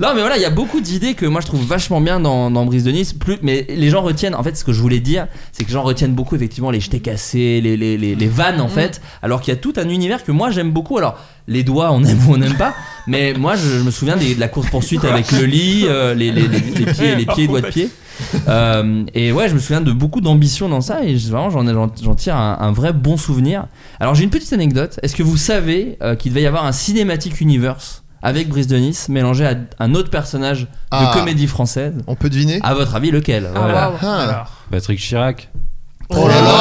Non, 0.00 0.08
mais 0.14 0.20
voilà, 0.20 0.36
il 0.36 0.42
y 0.42 0.46
a 0.46 0.50
beaucoup 0.50 0.80
d'idées 0.80 1.14
que 1.14 1.26
moi 1.26 1.40
je 1.40 1.46
trouve 1.46 1.64
vachement 1.64 2.00
bien 2.00 2.18
dans, 2.18 2.50
dans 2.50 2.64
Brise 2.64 2.82
de 2.82 2.90
Nice. 2.90 3.12
Plus, 3.12 3.38
mais 3.42 3.66
les 3.68 3.88
gens 3.88 4.02
retiennent, 4.02 4.34
en 4.34 4.42
fait, 4.42 4.56
ce 4.56 4.64
que 4.64 4.72
je 4.72 4.80
voulais 4.80 4.98
dire, 4.98 5.28
c'est 5.52 5.62
que 5.62 5.68
les 5.68 5.74
gens 5.74 5.82
retiennent 5.82 6.14
beaucoup 6.14 6.34
effectivement 6.34 6.70
les 6.72 6.80
jetés 6.80 6.98
cassés, 7.00 7.60
les, 7.62 7.76
les, 7.76 7.96
les, 7.96 8.14
les 8.16 8.26
vannes 8.26 8.60
en 8.60 8.66
Mm. 8.66 8.70
fait, 8.70 9.00
alors 9.22 9.40
qu'il 9.42 9.52
y 9.54 9.56
a 9.56 9.60
tout 9.60 9.74
un 9.76 9.88
univers 9.88 10.24
que 10.24 10.32
moi 10.32 10.50
j'aime 10.50 10.70
beaucoup. 10.72 10.98
Alors, 10.98 11.18
les 11.48 11.64
doigts, 11.64 11.90
on 11.92 12.02
aime 12.04 12.18
ou 12.28 12.34
on 12.34 12.36
n'aime 12.36 12.56
pas, 12.56 12.72
mais 13.06 13.34
moi 13.34 13.56
je, 13.56 13.68
je 13.78 13.82
me 13.82 13.90
souviens 13.90 14.16
des- 14.16 14.34
de 14.34 14.40
la 14.40 14.48
course-poursuite 14.48 15.04
avec 15.04 15.32
le 15.32 15.44
lit, 15.44 15.84
euh, 15.86 16.14
les, 16.14 16.30
les, 16.30 16.46
les, 16.48 16.60
les 16.60 16.92
pieds, 16.92 17.16
les 17.16 17.26
pieds, 17.26 17.46
doigts 17.48 17.60
de 17.60 17.66
pied. 17.68 17.90
Euh, 18.48 19.04
et 19.14 19.32
ouais, 19.32 19.48
je 19.48 19.54
me 19.54 19.58
souviens 19.58 19.80
de 19.80 19.90
beaucoup 19.92 20.20
d'ambition 20.20 20.68
dans 20.68 20.80
ça 20.80 21.02
et 21.02 21.16
vraiment 21.16 21.50
j'en 21.50 22.14
tire 22.14 22.36
un, 22.36 22.58
un 22.60 22.72
vrai 22.72 22.92
bon 22.92 23.16
souvenir. 23.16 23.66
Alors 24.00 24.14
j'ai 24.14 24.24
une 24.24 24.30
petite 24.30 24.52
anecdote. 24.52 25.00
Est-ce 25.02 25.16
que 25.16 25.22
vous 25.22 25.36
savez 25.36 25.96
euh, 26.02 26.14
qu'il 26.14 26.30
devait 26.32 26.42
y 26.42 26.46
avoir 26.46 26.64
un 26.64 26.72
cinématique 26.72 27.40
universe 27.40 28.04
avec 28.22 28.48
Brice 28.48 28.68
de 28.68 28.76
Nice 28.76 29.08
mélangé 29.08 29.44
à 29.46 29.54
un 29.80 29.94
autre 29.94 30.10
personnage 30.10 30.62
de 30.62 30.68
Ah. 30.92 31.10
comédie 31.14 31.48
française? 31.48 31.94
On 32.06 32.14
peut 32.14 32.30
deviner? 32.30 32.60
À 32.62 32.74
votre 32.74 32.94
avis, 32.94 33.10
lequel? 33.10 33.48
Ah, 33.54 33.58
Voilà. 33.58 33.92
Ah. 34.00 34.16
Alors, 34.22 34.50
Patrick 34.70 35.00
Chirac. 35.00 35.50
Oh 36.16 36.28
là 36.28 36.40
là 36.40 36.52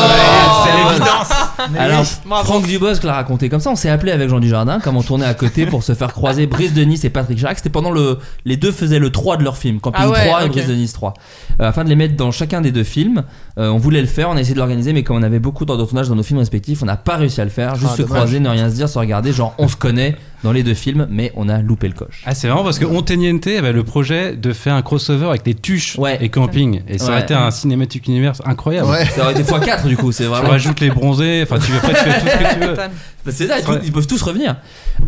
c'est 0.64 0.78
l'évidence. 0.90 1.30
Alors. 1.78 2.46
Franck 2.46 2.66
Dubosc 2.66 3.04
l'a 3.04 3.14
raconté 3.14 3.50
comme 3.50 3.60
ça. 3.60 3.70
On 3.70 3.76
s'est 3.76 3.90
appelé 3.90 4.12
avec 4.12 4.30
Jean 4.30 4.40
Dujardin, 4.40 4.80
comme 4.80 4.98
on 4.98 5.02
tournait 5.04 5.26
à 5.26 5.34
côté 5.34 5.66
pour 5.66 5.84
se 5.84 5.94
faire 5.94 6.14
croiser 6.14 6.48
Brice 6.48 6.74
de 6.74 6.84
Nice 6.84 7.04
et 7.06 7.10
Patrick 7.10 7.38
Chirac. 7.38 7.58
C'était 7.58 7.70
pendant 7.70 7.92
le. 7.92 8.20
Les 8.46 8.58
deux 8.58 8.72
faisaient 8.72 9.00
le 9.00 9.12
3 9.12 9.38
de 9.38 9.44
leur 9.44 9.58
film, 9.58 9.80
Camping 9.80 10.02
Ah 10.04 10.10
ouais, 10.10 10.28
3 10.28 10.42
et 10.42 10.46
ok. 10.46 10.52
Brice 10.52 10.68
de 10.68 10.74
Nice 10.74 10.94
3. 10.94 11.14
Euh, 11.60 11.68
afin 11.70 11.84
de 11.84 11.90
les 11.90 11.96
mettre 11.96 12.16
dans 12.16 12.32
chacun 12.32 12.62
des 12.62 12.72
deux 12.72 12.84
films. 12.84 13.24
Euh, 13.58 13.70
on 13.70 13.78
voulait 13.78 14.02
le 14.02 14.08
faire, 14.08 14.30
on 14.30 14.38
a 14.38 14.40
essayé 14.42 14.54
de 14.54 14.60
l'organiser, 14.60 14.94
mais 14.94 15.04
comme 15.04 15.18
on 15.18 15.24
avait 15.24 15.40
beaucoup 15.40 15.66
d'heures 15.66 15.78
de 15.78 15.84
tournage 15.86 16.08
dans 16.08 16.16
nos 16.16 16.24
films 16.24 16.40
respectifs, 16.40 16.82
on 16.82 16.86
n'a 16.86 16.96
pas 16.98 17.18
réussi 17.18 17.42
à 17.42 17.44
le 17.44 17.50
faire. 17.50 17.76
Juste 17.76 17.92
Ah, 17.94 17.98
se 17.98 18.02
dommage. 18.04 18.18
croiser, 18.18 18.40
ne 18.40 18.50
rien 18.50 18.70
se 18.70 18.76
dire, 18.76 18.88
se 18.90 18.98
regarder. 18.98 19.34
Genre, 19.34 19.54
on 19.58 19.68
se 19.68 19.76
connaît 19.76 20.16
dans 20.44 20.52
les 20.52 20.64
deux 20.64 20.74
films, 20.74 21.08
mais 21.10 21.32
on 21.36 21.50
a 21.50 21.60
loupé 21.62 21.88
le 21.88 21.94
coche. 21.94 22.24
Ah, 22.26 22.34
c'est 22.34 22.48
marrant 22.48 22.64
parce 22.64 22.80
que 22.80 22.86
Onteniente 22.86 23.46
avait 23.48 23.74
le 23.74 23.84
projet 23.84 24.36
de 24.36 24.54
faire 24.54 24.74
un 24.74 24.82
crossover 24.82 25.28
avec 25.28 25.46
les 25.46 25.54
tuches 25.54 25.98
Ouais. 26.00 26.18
et 26.22 26.30
camping. 26.30 26.82
Et 26.88 26.98
ça 26.98 27.06
Ouais. 27.06 27.12
aurait 27.12 27.22
été 27.22 27.34
un 27.34 27.52
cinématique 27.52 28.08
univers 28.08 28.34
incroyable. 28.46 28.90
Ouais. 28.90 29.06
Ça 29.06 29.24
aurait 29.24 29.34
été 29.34 29.44
x4 29.44 29.88
du 29.88 29.98
coup, 29.98 30.12
c'est 30.12 30.24
Tu 30.24 30.30
vraiment. 30.30 30.50
rajoutes 30.50 30.80
les 30.80 30.90
bronzés, 30.90 31.42
enfin 31.44 31.60
tu, 31.60 31.72
après, 31.74 31.94
tu 31.94 32.00
fais 32.10 32.20
tout 32.20 32.28
ce 32.28 32.38
que 32.38 32.54
tu 32.54 32.60
veux. 32.68 32.76
C'est 33.30 33.48
ça, 33.48 33.60
ils, 33.84 33.92
peuvent 33.92 34.08
tous 34.08 34.22
revenir. 34.24 34.56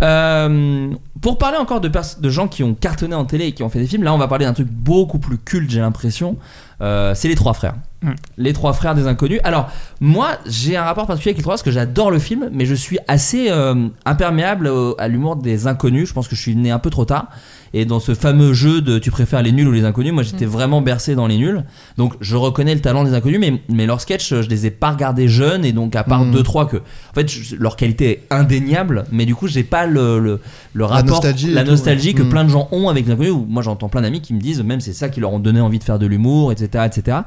Euh, 0.04 0.89
pour 1.22 1.38
parler 1.38 1.58
encore 1.58 1.82
de, 1.82 1.89
de 1.89 2.30
gens 2.30 2.48
qui 2.48 2.63
ont 2.63 2.74
cartonné 2.76 3.15
en 3.15 3.26
télé 3.26 3.46
et 3.48 3.52
qui 3.54 3.63
ont 3.63 3.69
fait 3.69 3.80
des 3.80 3.88
films, 3.88 4.04
là 4.04 4.13
on 4.13 4.17
va 4.17 4.28
parler 4.28 4.46
d'un 4.46 4.54
truc 4.54 4.67
beaucoup 4.69 5.19
plus 5.19 5.38
culte, 5.38 5.69
j'ai 5.72 5.80
l'impression. 5.80 6.38
Euh, 6.84 7.13
c'est 7.15 7.28
Les 7.30 7.36
Trois 7.36 7.54
Frères. 7.54 7.76
Mm. 8.02 8.12
Les 8.38 8.52
Trois 8.54 8.74
Frères 8.74 8.93
des 8.96 9.08
Inconnus. 9.08 9.39
Alors, 9.46 9.69
moi 10.02 10.32
j'ai 10.46 10.76
un 10.76 10.84
rapport 10.84 11.08
particulier 11.08 11.30
avec 11.32 11.38
Les 11.38 11.43
Trois 11.43 11.54
parce 11.54 11.63
que 11.63 11.72
j'adore 11.72 12.12
le 12.12 12.19
film, 12.19 12.50
mais 12.52 12.65
je 12.65 12.76
suis 12.76 13.00
assez 13.08 13.48
euh, 13.50 13.88
imperméable 14.06 14.67
au- 14.67 14.96
à 15.00 15.08
l'humour 15.08 15.38
des 15.38 15.67
inconnus. 15.67 16.10
Je 16.10 16.13
pense 16.13 16.28
que 16.28 16.36
je 16.36 16.41
suis 16.41 16.56
né 16.56 16.69
un 16.72 16.80
peu 16.80 16.89
trop 16.89 17.06
tard. 17.06 17.28
Et 17.76 17.86
dans 17.86 18.00
ce 18.00 18.13
fameux 18.13 18.54
jeu 18.54 18.82
de 18.82 19.00
tu 19.00 19.10
préfères 19.10 19.41
les 19.41 19.52
nuls 19.52 19.67
ou 19.67 19.72
les 19.72 19.84
inconnus, 19.84 20.13
moi 20.13 20.22
j'étais 20.22 20.46
vraiment 20.46 20.82
bercé 20.82 21.15
dans 21.15 21.26
les 21.26 21.38
nuls. 21.38 21.63
Donc 21.98 22.13
je 22.22 22.36
reconnais 22.36 22.76
le 22.76 22.82
talent 22.82 23.04
des 23.04 23.15
inconnus, 23.15 23.39
mais, 23.39 23.62
mais 23.69 23.88
leurs 23.88 24.00
sketchs, 24.02 24.30
je 24.30 24.48
les 24.50 24.67
ai 24.67 24.72
pas 24.72 24.91
regardés 24.91 25.28
jeunes. 25.28 25.65
Et 25.65 25.72
donc, 25.72 25.96
à 25.96 26.04
part 26.04 26.24
Mm. 26.26 26.32
deux, 26.34 26.43
trois 26.43 26.67
que. 26.67 26.78
En 26.78 27.13
fait, 27.15 27.28
je- 27.32 27.56
leur 27.56 27.76
qualité 27.76 28.10
est 28.12 28.24
indéniable, 28.30 29.06
mais 29.12 29.26
du 29.26 29.34
coup, 29.34 29.48
j'ai 29.48 29.63
pas 29.63 29.88
le, 29.88 30.19
le, 30.19 30.39
le 30.74 30.86
rapport, 30.86 31.15
nostalgie 31.15 31.50
et 31.50 31.54
la 31.54 31.63
tout, 31.63 31.72
nostalgie 31.72 32.10
ouais. 32.10 32.13
que 32.13 32.22
Mm. 32.24 32.30
plein 32.30 32.43
de 32.43 32.50
gens 32.50 32.67
ont 32.72 32.89
avec 32.89 33.08
les 33.08 33.12
inconnus. 33.13 33.32
Où 33.32 33.46
moi, 33.50 33.63
j'entends 33.63 33.89
plein 33.89 34.02
d'amis 34.02 34.22
qui 34.22 34.36
me 34.36 34.39
disent, 34.39 34.62
même 34.62 34.80
c'est 34.82 34.93
ça 34.93 35.10
qui 35.10 35.19
leur 35.19 35.34
ont 35.34 35.39
donné 35.39 35.60
envie 35.62 35.80
de 35.80 35.84
faire 35.84 35.98
de 35.98 36.06
l'humour, 36.06 36.52
etc., 36.52 36.69
etc. 36.81 37.17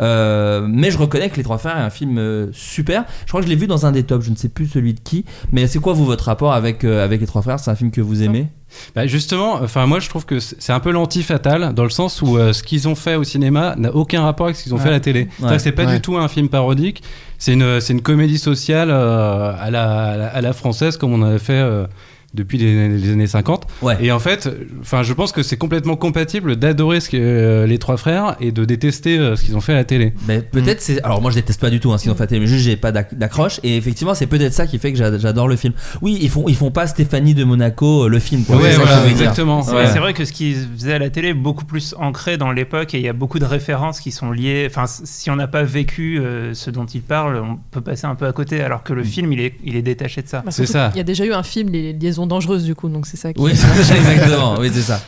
Euh, 0.00 0.66
mais 0.68 0.90
je 0.90 0.98
reconnais 0.98 1.30
que 1.30 1.36
Les 1.36 1.42
Trois 1.42 1.58
Frères 1.58 1.76
est 1.76 1.82
un 1.82 1.90
film 1.90 2.18
euh, 2.18 2.46
super. 2.52 3.04
Je 3.24 3.28
crois 3.30 3.40
que 3.40 3.46
je 3.46 3.50
l'ai 3.50 3.56
vu 3.58 3.66
dans 3.66 3.86
un 3.86 3.92
des 3.92 4.02
tops, 4.02 4.24
je 4.26 4.30
ne 4.30 4.36
sais 4.36 4.48
plus 4.48 4.66
celui 4.66 4.94
de 4.94 5.00
qui. 5.00 5.24
Mais 5.52 5.66
c'est 5.66 5.78
quoi, 5.78 5.92
vous, 5.92 6.04
votre 6.04 6.24
rapport 6.24 6.52
avec, 6.52 6.84
euh, 6.84 7.04
avec 7.04 7.20
Les 7.20 7.26
Trois 7.26 7.42
Frères? 7.42 7.58
C'est 7.58 7.70
un 7.70 7.74
film 7.76 7.90
que 7.90 8.00
vous 8.00 8.22
aimez? 8.22 8.48
Bah 8.96 9.06
justement, 9.06 9.60
enfin 9.62 9.86
moi 9.86 10.00
je 10.00 10.08
trouve 10.08 10.26
que 10.26 10.40
c'est 10.40 10.72
un 10.72 10.80
peu 10.80 10.90
l'anti-fatal 10.90 11.74
dans 11.74 11.84
le 11.84 11.90
sens 11.90 12.22
où 12.22 12.36
euh, 12.38 12.52
ce 12.52 12.64
qu'ils 12.64 12.88
ont 12.88 12.96
fait 12.96 13.14
au 13.14 13.22
cinéma 13.22 13.74
n'a 13.78 13.94
aucun 13.94 14.22
rapport 14.22 14.46
avec 14.46 14.56
ce 14.56 14.64
qu'ils 14.64 14.74
ont 14.74 14.78
Ouais. 14.78 14.82
fait 14.82 14.88
à 14.88 14.92
la 14.92 15.00
télé. 15.00 15.28
C'est 15.58 15.70
pas 15.70 15.84
Ouais. 15.84 15.92
du 15.94 16.00
tout 16.00 16.16
un 16.16 16.26
film 16.26 16.48
parodique, 16.48 17.00
c'est 17.38 17.52
une, 17.52 17.80
c'est 17.80 17.92
une 17.92 18.00
comédie 18.02 18.38
sociale 18.38 18.88
euh, 18.90 19.52
à, 19.56 19.70
la, 19.70 19.92
à, 19.92 20.16
la, 20.16 20.26
à 20.26 20.40
la 20.40 20.52
française 20.52 20.96
comme 20.96 21.12
on 21.12 21.22
avait 21.22 21.38
fait 21.38 21.52
euh, 21.52 21.86
depuis 22.34 22.58
les, 22.58 22.88
les 22.88 23.12
années 23.12 23.26
50. 23.26 23.66
Ouais. 23.82 23.96
Et 24.00 24.12
en 24.12 24.18
fait, 24.18 24.48
enfin 24.80 25.02
je 25.02 25.12
pense 25.12 25.32
que 25.32 25.42
c'est 25.42 25.56
complètement 25.56 25.96
compatible 25.96 26.56
d'adorer 26.56 27.00
ce 27.00 27.08
que, 27.08 27.16
euh, 27.16 27.66
les 27.66 27.78
trois 27.78 27.96
frères 27.96 28.36
et 28.40 28.52
de 28.52 28.64
détester 28.64 29.18
euh, 29.18 29.36
ce 29.36 29.44
qu'ils 29.44 29.56
ont 29.56 29.60
fait 29.60 29.72
à 29.72 29.76
la 29.76 29.84
télé. 29.84 30.12
Mais 30.28 30.40
peut-être 30.40 30.80
c'est. 30.80 31.02
Alors 31.02 31.22
moi 31.22 31.30
je 31.30 31.36
déteste 31.36 31.60
pas 31.60 31.70
du 31.70 31.80
tout 31.80 31.92
hein, 31.92 31.98
ce 31.98 32.02
qu'ils 32.04 32.12
ont 32.12 32.14
fait, 32.14 32.22
à 32.22 32.24
la 32.24 32.28
télé, 32.28 32.40
mais 32.40 32.46
juste 32.46 32.64
j'ai 32.64 32.76
pas 32.76 32.92
d'ac- 32.92 33.14
d'accroche. 33.16 33.60
Et 33.62 33.76
effectivement 33.76 34.14
c'est 34.14 34.26
peut-être 34.26 34.52
ça 34.52 34.66
qui 34.66 34.78
fait 34.78 34.92
que 34.92 34.98
j'a- 34.98 35.16
j'adore 35.18 35.48
le 35.48 35.56
film. 35.56 35.74
Oui 36.02 36.18
ils 36.20 36.28
font 36.30 36.44
ils 36.48 36.56
font 36.56 36.70
pas 36.70 36.86
Stéphanie 36.86 37.34
de 37.34 37.44
Monaco 37.44 38.04
euh, 38.04 38.08
le 38.08 38.18
film. 38.18 38.44
quoi. 38.44 38.56
Ouais, 38.56 38.70
C'est 38.72 38.76
voilà, 38.76 39.06
exactement. 39.08 39.62
C'est 39.62 39.72
Ouais. 39.74 39.86
vrai 39.98 40.12
que 40.14 40.24
ce 40.24 40.32
qu'ils 40.32 40.56
faisaient 40.76 40.94
à 40.94 40.98
la 40.98 41.10
télé 41.10 41.28
est 41.28 41.34
beaucoup 41.34 41.64
plus 41.64 41.94
ancré 41.98 42.36
dans 42.36 42.50
l'époque 42.52 42.94
et 42.94 42.98
il 42.98 43.04
y 43.04 43.08
a 43.08 43.12
beaucoup 43.12 43.38
de 43.38 43.44
références 43.44 44.00
qui 44.00 44.10
sont 44.12 44.30
liées. 44.30 44.66
Enfin, 44.68 44.84
si 44.86 45.30
on 45.30 45.36
n'a 45.36 45.46
pas 45.48 45.62
vécu 45.62 46.18
euh, 46.18 46.52
ce 46.54 46.70
dont 46.70 46.84
ils 46.86 47.02
parlent, 47.02 47.36
on 47.38 47.58
peut 47.70 47.80
passer 47.80 48.06
un 48.06 48.14
peu 48.14 48.26
à 48.26 48.32
côté, 48.32 48.60
alors 48.60 48.82
que 48.82 48.92
le 48.92 49.02
film, 49.04 49.32
il 49.32 49.40
est, 49.40 49.54
il 49.64 49.76
est 49.76 49.82
détaché 49.82 50.22
de 50.22 50.28
ça. 50.28 50.42
Bah, 50.44 50.50
C'est 50.50 50.66
ça. 50.66 50.90
Il 50.94 50.98
y 50.98 51.00
a 51.00 51.04
déjà 51.04 51.24
eu 51.24 51.32
un 51.32 51.42
film, 51.42 51.70
Les 51.70 51.92
Liaisons 51.92 52.23
Dangereuses, 52.26 52.64
du 52.64 52.74
coup, 52.74 52.88
donc 52.88 53.06
c'est 53.06 53.16
ça 53.16 53.32
qui. 53.32 53.40
Oui 53.40 53.52
c'est 53.56 53.82
ça, 53.84 53.96
exactement. 53.96 54.56
Oui 54.58 54.70
c'est 54.72 54.82
ça. 54.82 55.00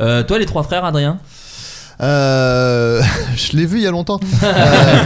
Euh, 0.00 0.22
toi 0.22 0.38
les 0.38 0.46
trois 0.46 0.62
frères 0.62 0.84
Adrien. 0.84 1.18
Euh, 2.00 3.00
je 3.36 3.56
l'ai 3.56 3.66
vu 3.66 3.78
il 3.78 3.82
y 3.84 3.86
a 3.86 3.90
longtemps. 3.90 4.18
Euh, 4.42 5.04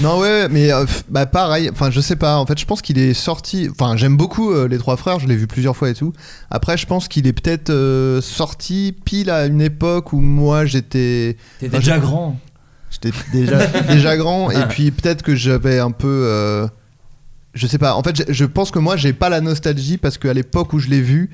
non 0.00 0.18
ouais, 0.20 0.48
mais 0.48 0.72
euh, 0.72 0.84
bah 1.08 1.26
pareil. 1.26 1.68
Enfin, 1.72 1.90
je 1.90 2.00
sais 2.00 2.14
pas. 2.16 2.36
En 2.36 2.46
fait, 2.46 2.58
je 2.58 2.64
pense 2.66 2.80
qu'il 2.82 2.98
est 2.98 3.14
sorti. 3.14 3.68
Enfin, 3.70 3.96
j'aime 3.96 4.16
beaucoup 4.16 4.52
euh, 4.52 4.68
les 4.68 4.78
trois 4.78 4.96
frères. 4.96 5.18
Je 5.18 5.26
l'ai 5.26 5.34
vu 5.36 5.46
plusieurs 5.46 5.76
fois 5.76 5.88
et 5.90 5.94
tout. 5.94 6.12
Après, 6.50 6.76
je 6.76 6.86
pense 6.86 7.08
qu'il 7.08 7.26
est 7.26 7.32
peut-être 7.32 7.70
euh, 7.70 8.20
sorti 8.20 8.94
pile 9.04 9.30
à 9.30 9.46
une 9.46 9.60
époque 9.60 10.12
où 10.12 10.20
moi 10.20 10.64
j'étais. 10.66 11.36
T'étais 11.58 11.76
Enfin, 11.76 11.78
déjà 11.78 11.98
grand. 11.98 12.38
J'étais 12.90 13.10
déjà 13.32 13.66
déjà 13.88 14.16
grand 14.16 14.50
et 14.50 14.64
puis 14.68 14.90
peut-être 14.92 15.22
que 15.22 15.34
j'avais 15.34 15.78
un 15.80 15.90
peu. 15.90 16.68
Je 17.58 17.66
sais 17.66 17.78
pas. 17.78 17.94
En 17.94 18.02
fait, 18.02 18.30
je 18.32 18.44
pense 18.44 18.70
que 18.70 18.78
moi 18.78 18.96
j'ai 18.96 19.12
pas 19.12 19.28
la 19.28 19.40
nostalgie 19.40 19.98
parce 19.98 20.16
qu'à 20.16 20.32
l'époque 20.32 20.72
où 20.72 20.78
je 20.78 20.88
l'ai 20.88 21.02
vu. 21.02 21.30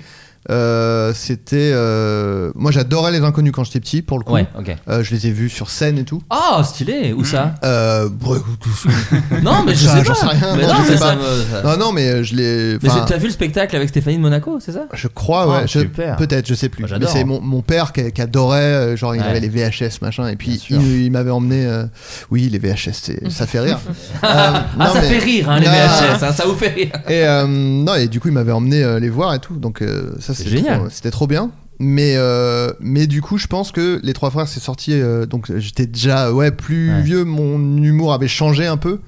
Euh, 0.51 1.13
c'était 1.15 1.71
euh, 1.73 2.53
moi 2.55 2.71
j'adorais 2.71 3.13
les 3.13 3.21
inconnus 3.23 3.53
quand 3.53 3.65
j'étais 3.65 3.81
petit 3.81 4.03
pour 4.03 4.19
le 4.19 4.25
coup 4.25 4.33
Ouais 4.35 4.47
ok. 4.59 4.77
Euh, 4.89 5.03
je 5.03 5.15
les 5.15 5.27
ai 5.27 5.31
vus 5.31 5.49
sur 5.49 5.71
scène 5.71 5.99
et 5.99 6.05
tout 6.05 6.23
Oh 6.31 6.63
stylé 6.63 7.13
où 7.15 7.25
ça 7.25 7.55
euh, 7.65 8.09
bon, 8.11 8.35
Non 9.43 9.63
mais 9.65 9.75
je 9.75 9.85
Ça, 9.87 9.99
sais 9.99 10.05
pas. 10.05 10.15
sais 10.15 10.27
rien, 10.27 10.57
Mais 10.57 10.63
non, 10.67 10.75
non, 10.75 10.81
je 10.81 10.85
sais 10.87 10.93
mais 10.95 10.99
pas. 10.99 11.07
ça 11.09 11.17
me- 11.17 11.23
ça- 11.23 11.63
non 11.63 11.77
non 11.87 11.93
mais 11.93 12.23
je 12.25 12.35
l'ai 12.37 12.79
Mais 12.83 12.89
enfin, 12.91 13.05
c'est- 13.07 13.13
t'as 13.15 13.19
vu 13.19 13.27
le 13.27 13.33
spectacle 13.33 13.75
avec 13.75 13.89
Stéphanie 13.89 14.17
de 14.17 14.23
Monaco 14.23 14.59
c'est 14.61 14.73
ça? 14.73 14.87
Je 14.93 15.09
crois 15.09 15.49
ouais 15.49 15.57
Ah, 15.63 15.67
je- 15.67 15.81
super. 15.81 16.17
peut-être 16.17 16.47
je 16.47 16.55
sais 16.55 16.69
plus 16.69 16.83
Moi, 16.83 16.89
mais 16.91 16.95
j'adore. 17.07 17.11
c'est 17.11 17.25
mon, 17.25 17.41
mon 17.41 17.63
père 17.63 17.93
qui, 17.93 18.13
qui 18.13 18.21
adorait 18.21 18.97
genre 18.97 19.15
il 19.15 19.21
Ouais. 19.23 19.27
avait 19.29 19.41
les 19.41 19.49
VHS 19.49 20.01
machin 20.03 20.29
et 20.29 20.37
puis 20.37 20.63
il, 20.71 21.05
il 21.05 21.11
m'avait 21.11 21.31
emmené 21.31 21.65
euh, 21.67 21.85
oui 22.31 22.51
les 22.51 22.59
VHS 22.59 23.13
ça 23.31 23.47
fait 23.47 23.61
rire 23.61 23.79
Euh, 23.87 24.27
Ah 24.27 24.65
non, 24.79 24.87
ça 24.93 25.01
mais- 25.01 25.09
fait 25.09 25.19
rire 25.19 25.49
hein, 25.51 25.59
les 25.61 25.67
Ah. 25.69 25.87
VHS 26.19 26.23
hein, 26.25 26.33
ça 26.33 26.45
vous 26.47 26.55
fait 26.55 26.69
rire. 26.69 26.91
Et 27.09 27.25
euh, 27.27 27.47
non, 27.47 27.95
et 27.95 28.09
du 28.09 28.21
coup, 28.21 28.29
il 28.29 28.35
m'avait 28.35 28.53
emmené 28.53 28.83
euh, 28.83 28.99
les 28.99 29.09
voir 29.09 29.35
et 29.35 29.39
tout. 29.39 29.55
Donc, 29.57 29.83
euh, 29.83 30.13
ça, 30.21 30.34
génial. 30.35 30.79
trop- 30.81 30.91
C'était 30.91 31.11
trop 31.11 31.27
bien. 31.27 31.51
Mais, 31.81 32.15
euh, 32.17 32.73
mais 32.79 33.09
du 33.09 33.21
coup, 33.21 33.37
je 33.37 33.49
pense 33.49 33.73
que 33.73 33.99
Les 34.05 34.13
Trois 34.13 34.31
Frères, 34.31 34.47
c'est 34.47 34.61
sorti. 34.61 34.93
euh, 34.93 35.27
donc, 35.27 35.51
j'étais 35.59 35.87
déjà 35.87 36.33
ouais, 36.33 36.53
plus 36.53 36.91
Ouais. 36.93 37.03
vieux. 37.03 37.25
Mon 37.25 37.83
humour 37.83 38.13
avait 38.15 38.29
changé 38.29 38.65
un 38.65 38.77
peu. 38.77 39.01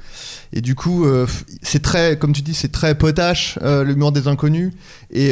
Et 0.52 0.60
du 0.60 0.74
coup, 0.74 1.04
euh, 1.04 1.26
c'est 1.62 1.80
très, 1.80 2.18
comme 2.18 2.32
tu 2.32 2.42
dis, 2.42 2.54
c'est 2.54 2.72
très 2.72 2.96
potache, 2.96 3.56
l'humour 3.84 4.10
des 4.10 4.26
inconnus. 4.26 4.72
Et 5.12 5.30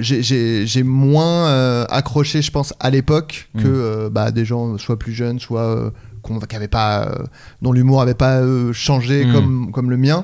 j'ai- 0.00 0.22
j'ai 0.22 0.64
j'ai 0.66 0.82
moins 0.84 1.82
accroché, 1.90 2.40
je 2.40 2.52
pense, 2.52 2.72
à 2.78 2.90
l'époque 2.90 3.48
Mm. 3.54 3.62
que 3.62 4.08
bah, 4.10 4.30
des 4.30 4.44
gens 4.44 4.78
soit 4.78 4.98
plus 4.98 5.12
jeunes, 5.12 5.40
soit 5.40 5.92
qui 6.48 6.56
avaient 6.56 6.68
pas, 6.68 7.12
dont 7.62 7.72
l'humour 7.72 8.00
avait 8.00 8.14
pas 8.14 8.40
changé 8.72 9.24
Mm. 9.26 9.32
comme, 9.32 9.72
comme 9.72 9.90
le 9.90 9.96
mien. 9.96 10.22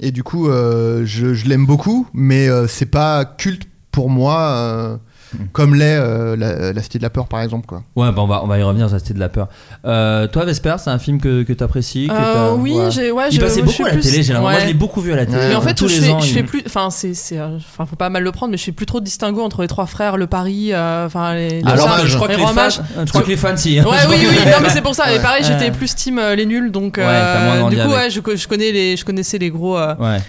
Et 0.00 0.10
du 0.10 0.24
coup, 0.24 0.48
je, 0.48 1.04
je 1.34 1.48
l'aime 1.48 1.64
beaucoup, 1.66 2.08
mais 2.12 2.48
c'est 2.66 2.86
pas 2.90 3.24
culte 3.24 3.68
pour 3.94 4.10
moi, 4.10 4.38
euh, 4.40 4.96
Mm. 5.32 5.46
comme 5.52 5.74
l'est 5.74 5.96
euh, 5.98 6.36
la, 6.36 6.72
la 6.72 6.80
Cité 6.82 6.98
de 6.98 7.02
la 7.02 7.10
Peur, 7.10 7.26
par 7.26 7.40
exemple. 7.40 7.66
Quoi. 7.66 7.82
Ouais, 7.96 8.12
bah 8.12 8.22
on, 8.22 8.26
va, 8.28 8.44
on 8.44 8.46
va 8.46 8.56
y 8.56 8.62
revenir, 8.62 8.88
ça 8.88 9.00
c'était 9.00 9.14
de 9.14 9.18
la 9.18 9.28
peur. 9.28 9.48
Euh, 9.84 10.28
toi, 10.28 10.44
Vesper, 10.44 10.76
c'est 10.78 10.90
un 10.90 10.98
film 11.00 11.20
que, 11.20 11.42
que 11.42 11.52
t'apprécies 11.52 12.06
que 12.06 12.12
Euh, 12.12 12.34
t'as- 12.34 12.54
oui, 12.54 12.74
ouais. 12.78 12.90
j'ai. 12.92 13.10
Ouais, 13.10 13.24
Il 13.32 13.34
je- 13.34 13.40
passait 13.40 13.56
je 13.56 13.60
beaucoup 13.62 13.72
suis 13.74 13.82
à 13.82 13.88
la 13.88 13.92
plus- 13.94 14.02
télé. 14.02 14.38
Moi, 14.38 14.60
je 14.60 14.66
l'ai 14.66 14.74
beaucoup 14.74 15.00
vu 15.00 15.12
à 15.12 15.16
la 15.16 15.26
télé. 15.26 15.38
Ouais. 15.38 15.48
Mais 15.48 15.54
en 15.56 15.60
fait, 15.60 15.74
tous 15.74 15.88
je 15.88 16.00
les 16.02 16.06
fais, 16.06 16.12
ans. 16.12 16.20
je 16.20 16.26
il- 16.28 16.34
fais 16.34 16.42
plus. 16.44 16.62
Enfin, 16.66 16.88
c'est, 16.90 17.14
c'est, 17.14 17.40
enfin, 17.40 17.84
faut 17.84 17.96
pas 17.96 18.10
mal 18.10 18.22
le 18.22 18.30
prendre, 18.30 18.52
mais 18.52 18.58
je 18.58 18.62
fais 18.62 18.70
plus 18.70 18.86
trop 18.86 19.00
de 19.00 19.04
distinguo 19.06 19.42
entre 19.42 19.62
les 19.62 19.66
trois 19.66 19.86
frères, 19.86 20.18
le 20.18 20.28
Paris, 20.28 20.70
enfin 20.72 21.34
les. 21.34 21.48
les 21.62 21.66
Alors, 21.68 21.88
ça, 21.88 22.06
je 22.06 22.14
crois 22.14 22.28
que 22.28 22.32
les 22.34 22.38
les 22.38 22.46
fans, 22.46 22.68
je 23.04 23.08
crois 23.10 23.22
que 23.22 23.28
les 23.28 23.36
fans, 23.36 23.56
si. 23.56 23.80
hein. 23.80 23.84
Ouais, 23.90 23.96
Je 24.04 24.08
oui, 24.10 24.16
oui, 24.20 24.36
non, 24.36 24.58
mais 24.62 24.68
c'est 24.70 24.82
pour 24.82 24.94
ça. 24.94 25.12
Et 25.12 25.18
pareil, 25.18 25.42
j'étais 25.42 25.72
plus 25.72 25.96
team 25.96 26.20
euh, 26.20 26.36
les 26.36 26.46
nuls, 26.46 26.70
donc 26.70 26.96
du 27.70 27.76
coup, 27.76 27.88
ouais, 27.90 28.08
je, 28.08 28.20
co- 28.20 28.36
je 28.36 28.46
connais 28.46 28.70
les, 28.70 28.96
je 28.96 29.04
connaissais 29.04 29.38
les 29.38 29.50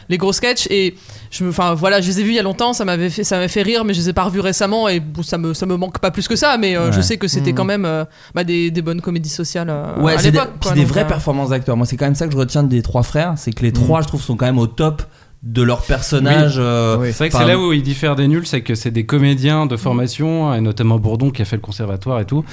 les 0.09 0.17
gros 0.17 0.33
sketchs 0.33 0.65
et 0.71 0.95
je 1.31 1.43
me, 1.43 1.49
enfin 1.49 1.73
voilà, 1.73 2.01
je 2.01 2.07
les 2.07 2.19
ai 2.19 2.23
vus 2.23 2.29
il 2.31 2.35
y 2.35 2.39
a 2.39 2.43
longtemps, 2.43 2.73
ça 2.73 2.85
m'avait 2.85 3.09
fait, 3.09 3.23
ça 3.23 3.35
m'avait 3.35 3.47
fait 3.47 3.61
rire, 3.61 3.83
mais 3.85 3.93
je 3.93 3.99
les 3.99 4.09
ai 4.09 4.13
pas 4.13 4.23
revus 4.23 4.39
récemment 4.39 4.87
et 4.89 5.01
ça 5.23 5.37
me, 5.37 5.53
ça 5.53 5.65
me 5.65 5.75
manque 5.77 5.99
pas 5.99 6.11
plus 6.11 6.27
que 6.27 6.35
ça, 6.35 6.57
mais 6.57 6.75
euh, 6.77 6.91
je 6.91 7.01
sais 7.01 7.17
que 7.17 7.27
c'était 7.27 7.51
Mhm. 7.51 7.55
quand 7.57 7.65
même 7.65 7.85
euh, 7.85 8.05
bah, 8.33 8.43
des, 8.43 8.71
des 8.71 8.81
bonnes 8.81 9.01
comédies 9.01 9.29
sociales 9.29 9.69
euh, 9.69 9.95
Ouais, 10.01 10.13
à 10.13 10.17
c'est 10.17 10.31
des, 10.31 10.37
l'époque. 10.39 10.51
puis 10.59 10.59
quoi, 10.69 10.71
des 10.73 10.81
donc, 10.81 10.89
vraies 10.89 11.01
euh, 11.01 11.05
performances 11.05 11.49
d'acteurs. 11.49 11.77
Moi, 11.77 11.85
c'est 11.85 11.97
quand 11.97 12.05
même 12.05 12.15
ça 12.15 12.25
que 12.27 12.33
je 12.33 12.37
retiens 12.37 12.63
des 12.63 12.81
trois 12.81 13.03
frères, 13.03 13.33
c'est 13.37 13.51
que 13.51 13.63
les 13.63 13.69
Mm. 13.71 13.73
trois, 13.73 14.01
je 14.01 14.07
trouve, 14.07 14.21
sont 14.21 14.35
quand 14.37 14.45
même 14.45 14.57
au 14.59 14.67
top 14.67 15.03
de 15.43 15.61
leur 15.61 15.81
personnage. 15.83 16.55
euh, 16.57 16.97
Oui. 16.99 17.07
C'est 17.09 17.17
vrai 17.17 17.29
que 17.29 17.37
c'est 17.37 17.45
là 17.45 17.59
où 17.59 17.71
ils 17.71 17.83
diffèrent 17.83 18.15
des 18.15 18.27
nuls, 18.27 18.47
c'est 18.47 18.61
que 18.61 18.73
c'est 18.73 18.89
des 18.91 19.05
comédiens 19.05 19.65
de 19.67 19.77
formation, 19.77 20.53
et 20.53 20.61
notamment 20.61 20.97
Bourdon 20.97 21.29
qui 21.29 21.41
a 21.41 21.45
fait 21.45 21.55
le 21.57 21.61
conservatoire 21.61 22.19
et 22.19 22.25
tout. 22.25 22.43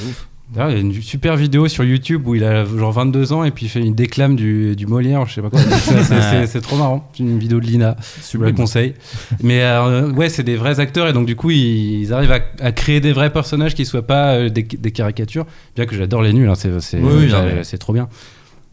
Il 0.55 0.75
y 0.75 0.77
a 0.77 0.81
une 0.81 0.93
super 1.01 1.37
vidéo 1.37 1.67
sur 1.69 1.83
YouTube 1.85 2.27
où 2.27 2.35
il 2.35 2.45
a 2.45 2.65
genre 2.65 2.93
22 2.93 3.33
ans 3.33 3.43
et 3.45 3.51
puis 3.51 3.67
il 3.67 3.69
fait 3.71 3.81
une 3.81 3.95
déclame 3.95 4.37
du, 4.37 4.77
du 4.77 4.87
Molière, 4.87 5.25
je 5.27 5.35
sais 5.35 5.43
pas 5.43 5.49
quoi. 5.51 5.61
C'est- 6.47 6.61
trop 6.61 6.77
marrant. 6.77 7.09
C'est 7.15 7.23
une 7.23 7.39
vidéo 7.39 7.59
de 7.61 7.65
Lina, 7.67 7.97
je 8.31 8.37
vous 8.37 8.45
la 8.45 8.53
conseille. 8.53 8.95
Mais 9.43 9.63
euh, 9.63 10.11
ouais, 10.11 10.29
c'est 10.29 10.43
des 10.43 10.57
vrais 10.57 10.79
acteurs 10.81 11.09
et 11.09 11.13
donc 11.15 11.27
du 11.27 11.37
coup, 11.37 11.51
ils, 11.51 12.03
ils 12.03 12.13
arrivent 12.13 12.33
à, 12.33 12.41
à 12.61 12.73
créer 12.73 13.01
des 13.01 13.13
vrais 13.13 13.33
personnages 13.33 13.75
qui 13.75 13.87
soient 13.87 14.07
pas 14.07 14.35
euh, 14.35 14.49
des, 14.51 14.63
des 14.63 14.91
caricatures. 14.93 15.47
Bien 15.75 15.87
que 15.87 15.95
j'adore 15.97 16.21
les 16.23 16.33
nuls, 16.33 16.49
hein, 16.49 16.55
Oui, 17.03 17.13
oui, 17.21 17.31
c'est 17.63 17.79
trop 17.79 17.93
bien. 17.95 18.09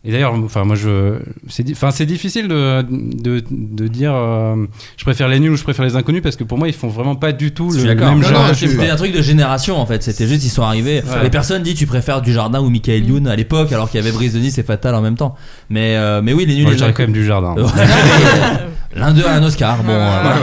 Et 0.05 0.11
d'ailleurs, 0.13 0.33
enfin 0.33 0.63
moi 0.63 0.77
je, 0.77 1.19
c'est, 1.49 1.69
enfin 1.71 1.91
c'est 1.91 2.05
difficile 2.05 2.47
de, 2.47 2.85
de, 2.89 3.43
de 3.51 3.87
dire, 3.89 4.13
euh, 4.15 4.55
je 4.95 5.03
préfère 5.03 5.27
les 5.27 5.41
nuls 5.41 5.51
ou 5.51 5.57
je 5.57 5.63
préfère 5.63 5.83
les 5.83 5.97
inconnus 5.97 6.21
parce 6.21 6.37
que 6.37 6.45
pour 6.45 6.57
moi 6.57 6.69
ils 6.69 6.73
font 6.73 6.87
vraiment 6.87 7.17
pas 7.17 7.33
du 7.33 7.53
tout 7.53 7.71
le 7.73 7.83
d'accord. 7.83 8.11
même 8.11 8.21
Non, 8.21 8.29
genre. 8.29 8.55
C'était 8.55 8.89
un 8.89 8.95
truc 8.95 9.11
de 9.11 9.21
génération 9.21 9.77
en 9.77 9.85
fait. 9.85 10.01
C'était 10.01 10.25
juste 10.25 10.45
ils 10.45 10.49
sont 10.49 10.63
arrivés. 10.63 11.03
Ouais. 11.05 11.23
Les 11.23 11.29
personnes 11.29 11.63
disent 11.63 11.75
tu 11.75 11.85
préfères 11.85 12.21
du 12.21 12.31
jardin 12.31 12.61
ou 12.61 12.69
Michael 12.69 13.05
Youn 13.09 13.27
à 13.27 13.35
l'époque 13.35 13.73
alors 13.73 13.89
qu'il 13.89 13.99
y 13.99 14.03
avait 14.03 14.13
Brise 14.13 14.33
de 14.33 14.39
Nice 14.39 14.57
et 14.57 14.63
Fatal 14.63 14.95
en 14.95 15.01
même 15.01 15.17
temps. 15.17 15.35
Mais 15.69 15.97
euh, 15.97 16.21
mais 16.23 16.31
oui 16.31 16.45
les 16.45 16.55
nuls 16.55 16.63
Moi, 16.63 16.73
les 16.75 16.93
quand 16.93 17.03
même 17.03 17.11
du 17.11 17.25
jardin. 17.25 17.55
L'un 18.95 19.13
d'eux 19.13 19.25
a 19.25 19.33
un 19.33 19.43
Oscar. 19.43 19.83
Bon, 19.83 19.91
euh, 19.91 20.19
voilà. 20.21 20.35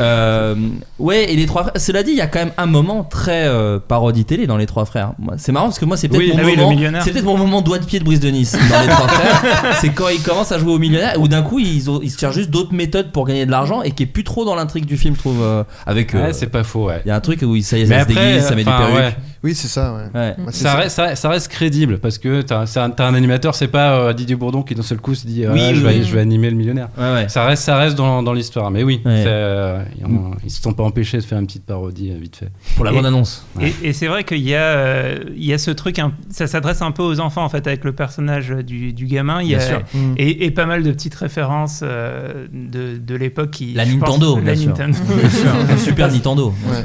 Euh, 0.00 0.54
ouais, 1.02 1.32
et 1.32 1.36
les 1.36 1.46
trois 1.46 1.62
frères. 1.64 1.74
Cela 1.76 2.02
dit, 2.02 2.12
il 2.12 2.16
y 2.16 2.20
a 2.20 2.26
quand 2.26 2.38
même 2.38 2.52
un 2.56 2.66
moment 2.66 3.04
très 3.04 3.46
euh, 3.46 3.78
parodie 3.78 4.24
télé 4.24 4.46
dans 4.46 4.56
les 4.56 4.66
trois 4.66 4.84
frères. 4.84 5.12
Moi, 5.18 5.34
C'est 5.36 5.52
marrant 5.52 5.66
parce 5.66 5.78
que 5.78 5.84
moi, 5.84 5.96
c'est 5.96 6.08
peut-être 6.08 6.20
Oui, 6.22 6.32
mon 6.32 6.38
ah 6.38 6.42
oui, 6.44 6.50
le 6.52 6.56
moment. 6.62 6.70
millionnaire. 6.70 7.02
c'est 7.04 7.10
peut-être 7.12 7.24
mon 7.24 7.36
moment 7.36 7.60
doigt 7.62 7.78
de 7.78 7.84
pied 7.84 7.98
de 7.98 8.04
Brise 8.04 8.20
de 8.20 8.28
Nice 8.30 8.52
dans 8.70 8.80
les 8.80 8.88
trois 8.88 9.08
frères. 9.08 9.74
C'est 9.80 9.90
quand 9.90 10.08
ils 10.08 10.22
commencent 10.22 10.52
à 10.52 10.58
jouer 10.58 10.72
au 10.72 10.78
millionnaire 10.78 11.20
où 11.20 11.28
d'un 11.28 11.42
coup 11.42 11.58
ils, 11.58 11.90
ont, 11.90 12.00
ils 12.02 12.10
se 12.10 12.18
cherchent 12.18 12.34
juste 12.36 12.50
d'autres 12.50 12.72
méthodes 12.74 13.10
pour 13.12 13.26
gagner 13.26 13.44
de 13.46 13.50
l'argent 13.50 13.82
et 13.82 13.90
qui 13.90 14.04
est 14.04 14.06
plus 14.06 14.24
trop 14.24 14.44
dans 14.44 14.54
l'intrigue 14.54 14.86
du 14.86 14.96
film, 14.96 15.14
je 15.14 15.20
trouve. 15.20 15.42
euh, 15.42 15.64
avec. 15.86 16.14
euh, 16.14 16.26
Ouais, 16.26 16.32
c'est 16.32 16.46
pas 16.46 16.62
faux, 16.64 16.86
ouais. 16.86 17.02
il 17.04 17.08
y 17.08 17.10
a 17.10 17.16
un 17.16 17.20
truc 17.20 17.42
où 17.42 17.60
ça 17.60 17.76
y 17.78 17.82
est, 17.82 17.86
ça 17.86 18.02
se 18.02 18.06
déguise, 18.08 18.42
ça 18.44 18.54
met 18.54 18.62
des 18.64 18.70
enfin, 18.70 18.78
perruques. 18.78 18.96
ouais. 18.96 19.16
Oui, 19.44 19.56
c'est 19.56 19.66
ça, 19.66 19.92
ouais. 19.94 20.04
Ouais. 20.20 20.36
C'est 20.50 20.62
Ça 20.62 20.74
reste, 20.76 20.94
ça, 20.94 21.16
ça 21.16 21.28
reste 21.28 21.48
crédible 21.48 21.98
parce 21.98 22.18
que 22.18 22.42
t'as 22.42 22.64
c'est 22.66 22.78
un, 22.78 22.90
t'as 22.90 23.08
un 23.08 23.14
animateur, 23.14 23.56
c'est 23.56 23.66
pas 23.66 23.96
euh, 23.96 24.12
Didier 24.12 24.36
Bourdon 24.36 24.62
qui 24.62 24.76
d'un 24.76 24.82
seul 24.82 24.98
coup 24.98 25.16
se 25.16 25.26
dit 25.26 25.44
ah, 25.44 25.50
Oui, 25.52 25.60
je, 25.60 25.74
oui, 25.74 25.82
vais, 25.82 25.88
oui. 25.98 26.04
je 26.04 26.14
vais 26.14 26.20
animer 26.20 26.48
le 26.48 26.54
millionnaire. 26.56 26.88
Ouais, 26.96 27.12
ouais. 27.12 27.28
Ça 27.28 27.44
reste, 27.44 27.64
ça 27.64 27.76
reste 27.76 27.96
dans, 27.96 28.22
dans 28.22 28.32
l'histoire. 28.34 28.70
Mais 28.70 28.84
oui, 28.84 29.00
Ouais. 29.04 29.22
c'est, 29.24 29.28
euh, 29.28 29.82
ils, 29.98 30.06
ont- 30.06 30.30
ils 30.44 30.50
se 30.50 30.62
sont 30.62 30.72
pas 30.72 30.84
empêchés 30.92 31.18
de 31.18 31.22
faire 31.22 31.38
une 31.38 31.46
petite 31.46 31.64
parodie 31.66 32.10
euh, 32.10 32.18
vite 32.20 32.36
fait. 32.36 32.50
Pour 32.76 32.84
la 32.84 32.92
Et- 32.92 32.94
bonne 32.94 33.06
annonce. 33.06 33.46
Et, 33.60 33.72
et 33.88 33.92
c'est 33.92 34.06
vrai 34.06 34.24
qu'il 34.24 34.38
y, 34.46 34.54
a, 34.54 34.60
euh, 34.62 35.18
il 35.34 35.44
y 35.44 35.52
a 35.52 35.58
ce 35.58 35.70
truc, 35.70 36.00
ça 36.30 36.46
s'adresse 36.46 36.82
un 36.82 36.90
peu 36.92 37.02
aux 37.02 37.18
enfants 37.20 37.44
en 37.44 37.48
fait, 37.48 37.66
avec 37.66 37.84
le 37.84 37.92
personnage 37.92 38.50
du, 38.50 38.92
du 38.92 39.06
gamin. 39.06 39.40
Il 39.42 39.46
y 39.46 39.48
Bien 39.50 39.58
a, 39.58 39.60
sûr. 39.68 39.82
Mm. 39.94 40.14
Et, 40.16 40.44
et 40.44 40.50
pas 40.50 40.66
mal 40.66 40.82
de 40.82 40.90
petites 40.92 41.14
références 41.14 41.80
euh, 41.82 42.46
de, 42.52 42.96
de 42.98 43.14
l'époque 43.14 43.50
qui. 43.50 43.72
La 43.72 43.84
pense- 43.84 43.94
Nintendo, 43.94 44.36
la 44.36 44.42
bien 44.42 44.54
sûr. 44.56 44.68
Nintendo. 44.70 44.98
Le 45.70 45.76
Super 45.78 46.10
Nintendo. 46.12 46.54
Ouais. 46.70 46.84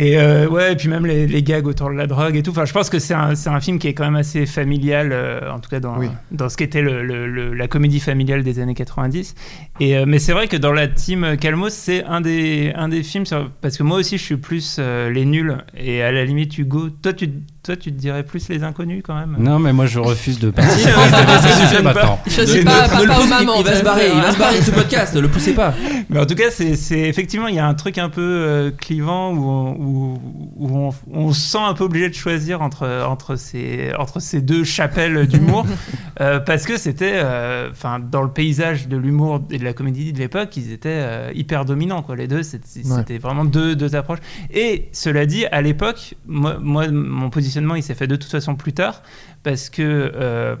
Et 0.00 0.16
euh, 0.16 0.46
ouais, 0.48 0.72
et 0.72 0.76
puis 0.76 0.88
même 0.88 1.04
les, 1.06 1.26
les 1.26 1.42
gags 1.42 1.66
autour 1.66 1.90
de 1.90 1.94
la 1.96 2.06
drogue 2.06 2.36
et 2.36 2.42
tout. 2.44 2.52
Enfin, 2.52 2.64
je 2.64 2.72
pense 2.72 2.88
que 2.88 3.00
c'est 3.00 3.14
un, 3.14 3.32
un 3.46 3.60
film 3.60 3.80
qui 3.80 3.88
est 3.88 3.94
quand 3.94 4.04
même 4.04 4.14
assez 4.14 4.46
familial, 4.46 5.08
euh, 5.12 5.50
en 5.52 5.58
tout 5.58 5.68
cas 5.68 5.80
dans, 5.80 5.98
Oui. 5.98 6.06
dans 6.30 6.48
ce 6.48 6.56
qu'était 6.56 6.82
le, 6.82 7.02
le- 7.02 7.26
le- 7.26 7.52
la 7.52 7.66
comédie 7.66 7.98
familiale 7.98 8.44
des 8.44 8.60
années 8.60 8.74
90. 8.74 9.34
Et, 9.80 9.96
euh, 9.96 10.04
mais 10.06 10.20
c'est 10.20 10.32
vrai 10.32 10.46
que 10.46 10.56
dans 10.56 10.72
la 10.72 10.86
team 10.86 11.36
Calmos, 11.40 11.70
c'est 11.70 12.04
un 12.04 12.20
des, 12.20 12.72
un 12.76 12.88
des 12.88 13.02
films, 13.02 13.26
sur- 13.26 13.50
parce 13.60 13.76
que 13.76 13.82
moi 13.82 13.98
aussi 13.98 14.18
je 14.18 14.22
suis 14.22 14.36
plus 14.36 14.78
les 14.78 15.24
nuls. 15.24 15.56
Et 15.76 16.00
à 16.02 16.12
la 16.12 16.24
limite, 16.24 16.56
Hugo, 16.58 16.90
toi 16.90 17.12
tu, 17.12 17.30
toi, 17.68 17.76
tu 17.76 17.92
te 17.92 17.98
dirais 17.98 18.22
plus 18.22 18.48
les 18.48 18.64
inconnus 18.64 19.02
quand 19.06 19.14
même 19.14 19.36
Non, 19.38 19.58
mais 19.58 19.72
moi 19.72 19.84
je 19.86 19.98
refuse 19.98 20.38
de 20.38 20.50
participer. 20.50 20.90
Ça 21.42 21.66
suffit 21.68 21.82
maintenant. 21.82 22.18
Je 22.26 22.44
sais 22.44 22.60
Ne- 22.60 22.64
pas, 22.64 22.88
ne- 22.88 22.96
ne 22.96 23.02
le 23.02 23.08
papa 23.08 23.18
ou 23.20 23.22
pousse- 23.22 23.30
maman. 23.30 23.52
il, 23.58 23.64
va 23.64 23.74
se 23.76 23.84
barrer, 23.84 24.10
il 24.14 24.20
va 24.22 24.32
se 24.32 24.38
barrer 24.38 24.58
de 24.58 24.64
ce 24.64 24.70
podcast, 24.70 25.14
le 25.16 25.28
poussez 25.28 25.52
pas. 25.54 25.74
Mais 26.08 26.18
en 26.18 26.24
tout 26.26 26.34
cas, 26.34 26.50
c'est 26.50 26.76
c'est- 26.76 27.00
effectivement, 27.08 27.46
il 27.48 27.54
y 27.56 27.58
a 27.58 27.66
un 27.66 27.74
truc 27.74 27.98
un 27.98 28.08
peu 28.08 28.22
euh, 28.22 28.70
clivant 28.70 29.32
où, 29.32 29.44
on, 29.44 29.72
où, 29.78 30.18
où 30.56 30.78
on, 30.78 30.94
on 31.12 31.32
se 31.32 31.40
sent 31.40 31.58
un 31.60 31.74
peu 31.74 31.84
obligé 31.84 32.08
de 32.08 32.14
choisir 32.14 32.62
entre, 32.62 32.86
entre, 33.06 33.36
ces, 33.36 33.92
entre 33.98 34.20
ces 34.20 34.40
deux 34.40 34.64
chapelles 34.64 35.26
d'humour. 35.26 35.66
euh, 36.22 36.40
parce 36.40 36.64
que 36.64 36.78
c'était, 36.78 37.12
euh, 37.22 37.68
enfin, 37.70 37.98
dans 38.00 38.22
le 38.22 38.30
paysage 38.30 38.88
de 38.88 38.96
l'humour 38.96 39.42
et 39.50 39.58
de 39.58 39.64
la 39.64 39.74
comédie 39.74 40.12
de 40.12 40.18
l'époque, 40.18 40.56
ils 40.56 40.72
étaient 40.72 40.88
euh, 40.90 41.30
hyper 41.34 41.64
dominants, 41.66 42.02
quoi. 42.02 42.16
Les 42.16 42.28
deux, 42.28 42.42
c'était 42.42 42.66
Ouais. 42.78 42.96
c'était 42.98 43.18
vraiment 43.18 43.44
deux, 43.44 43.74
deux 43.76 43.94
approches. 43.94 44.20
Et 44.54 44.88
cela 44.92 45.26
dit, 45.26 45.44
à 45.46 45.60
l'époque, 45.60 46.14
moi, 46.26 46.56
moi, 46.60 46.88
mon 46.88 47.28
positionnement, 47.28 47.48
il 47.76 47.82
s'est 47.82 47.94
fait 47.94 48.06
de 48.06 48.16
toute 48.16 48.30
façon 48.30 48.56
plus 48.56 48.72
tard. 48.72 49.02
Parce 49.42 49.70
que 49.70 49.82
euh, 49.82 50.56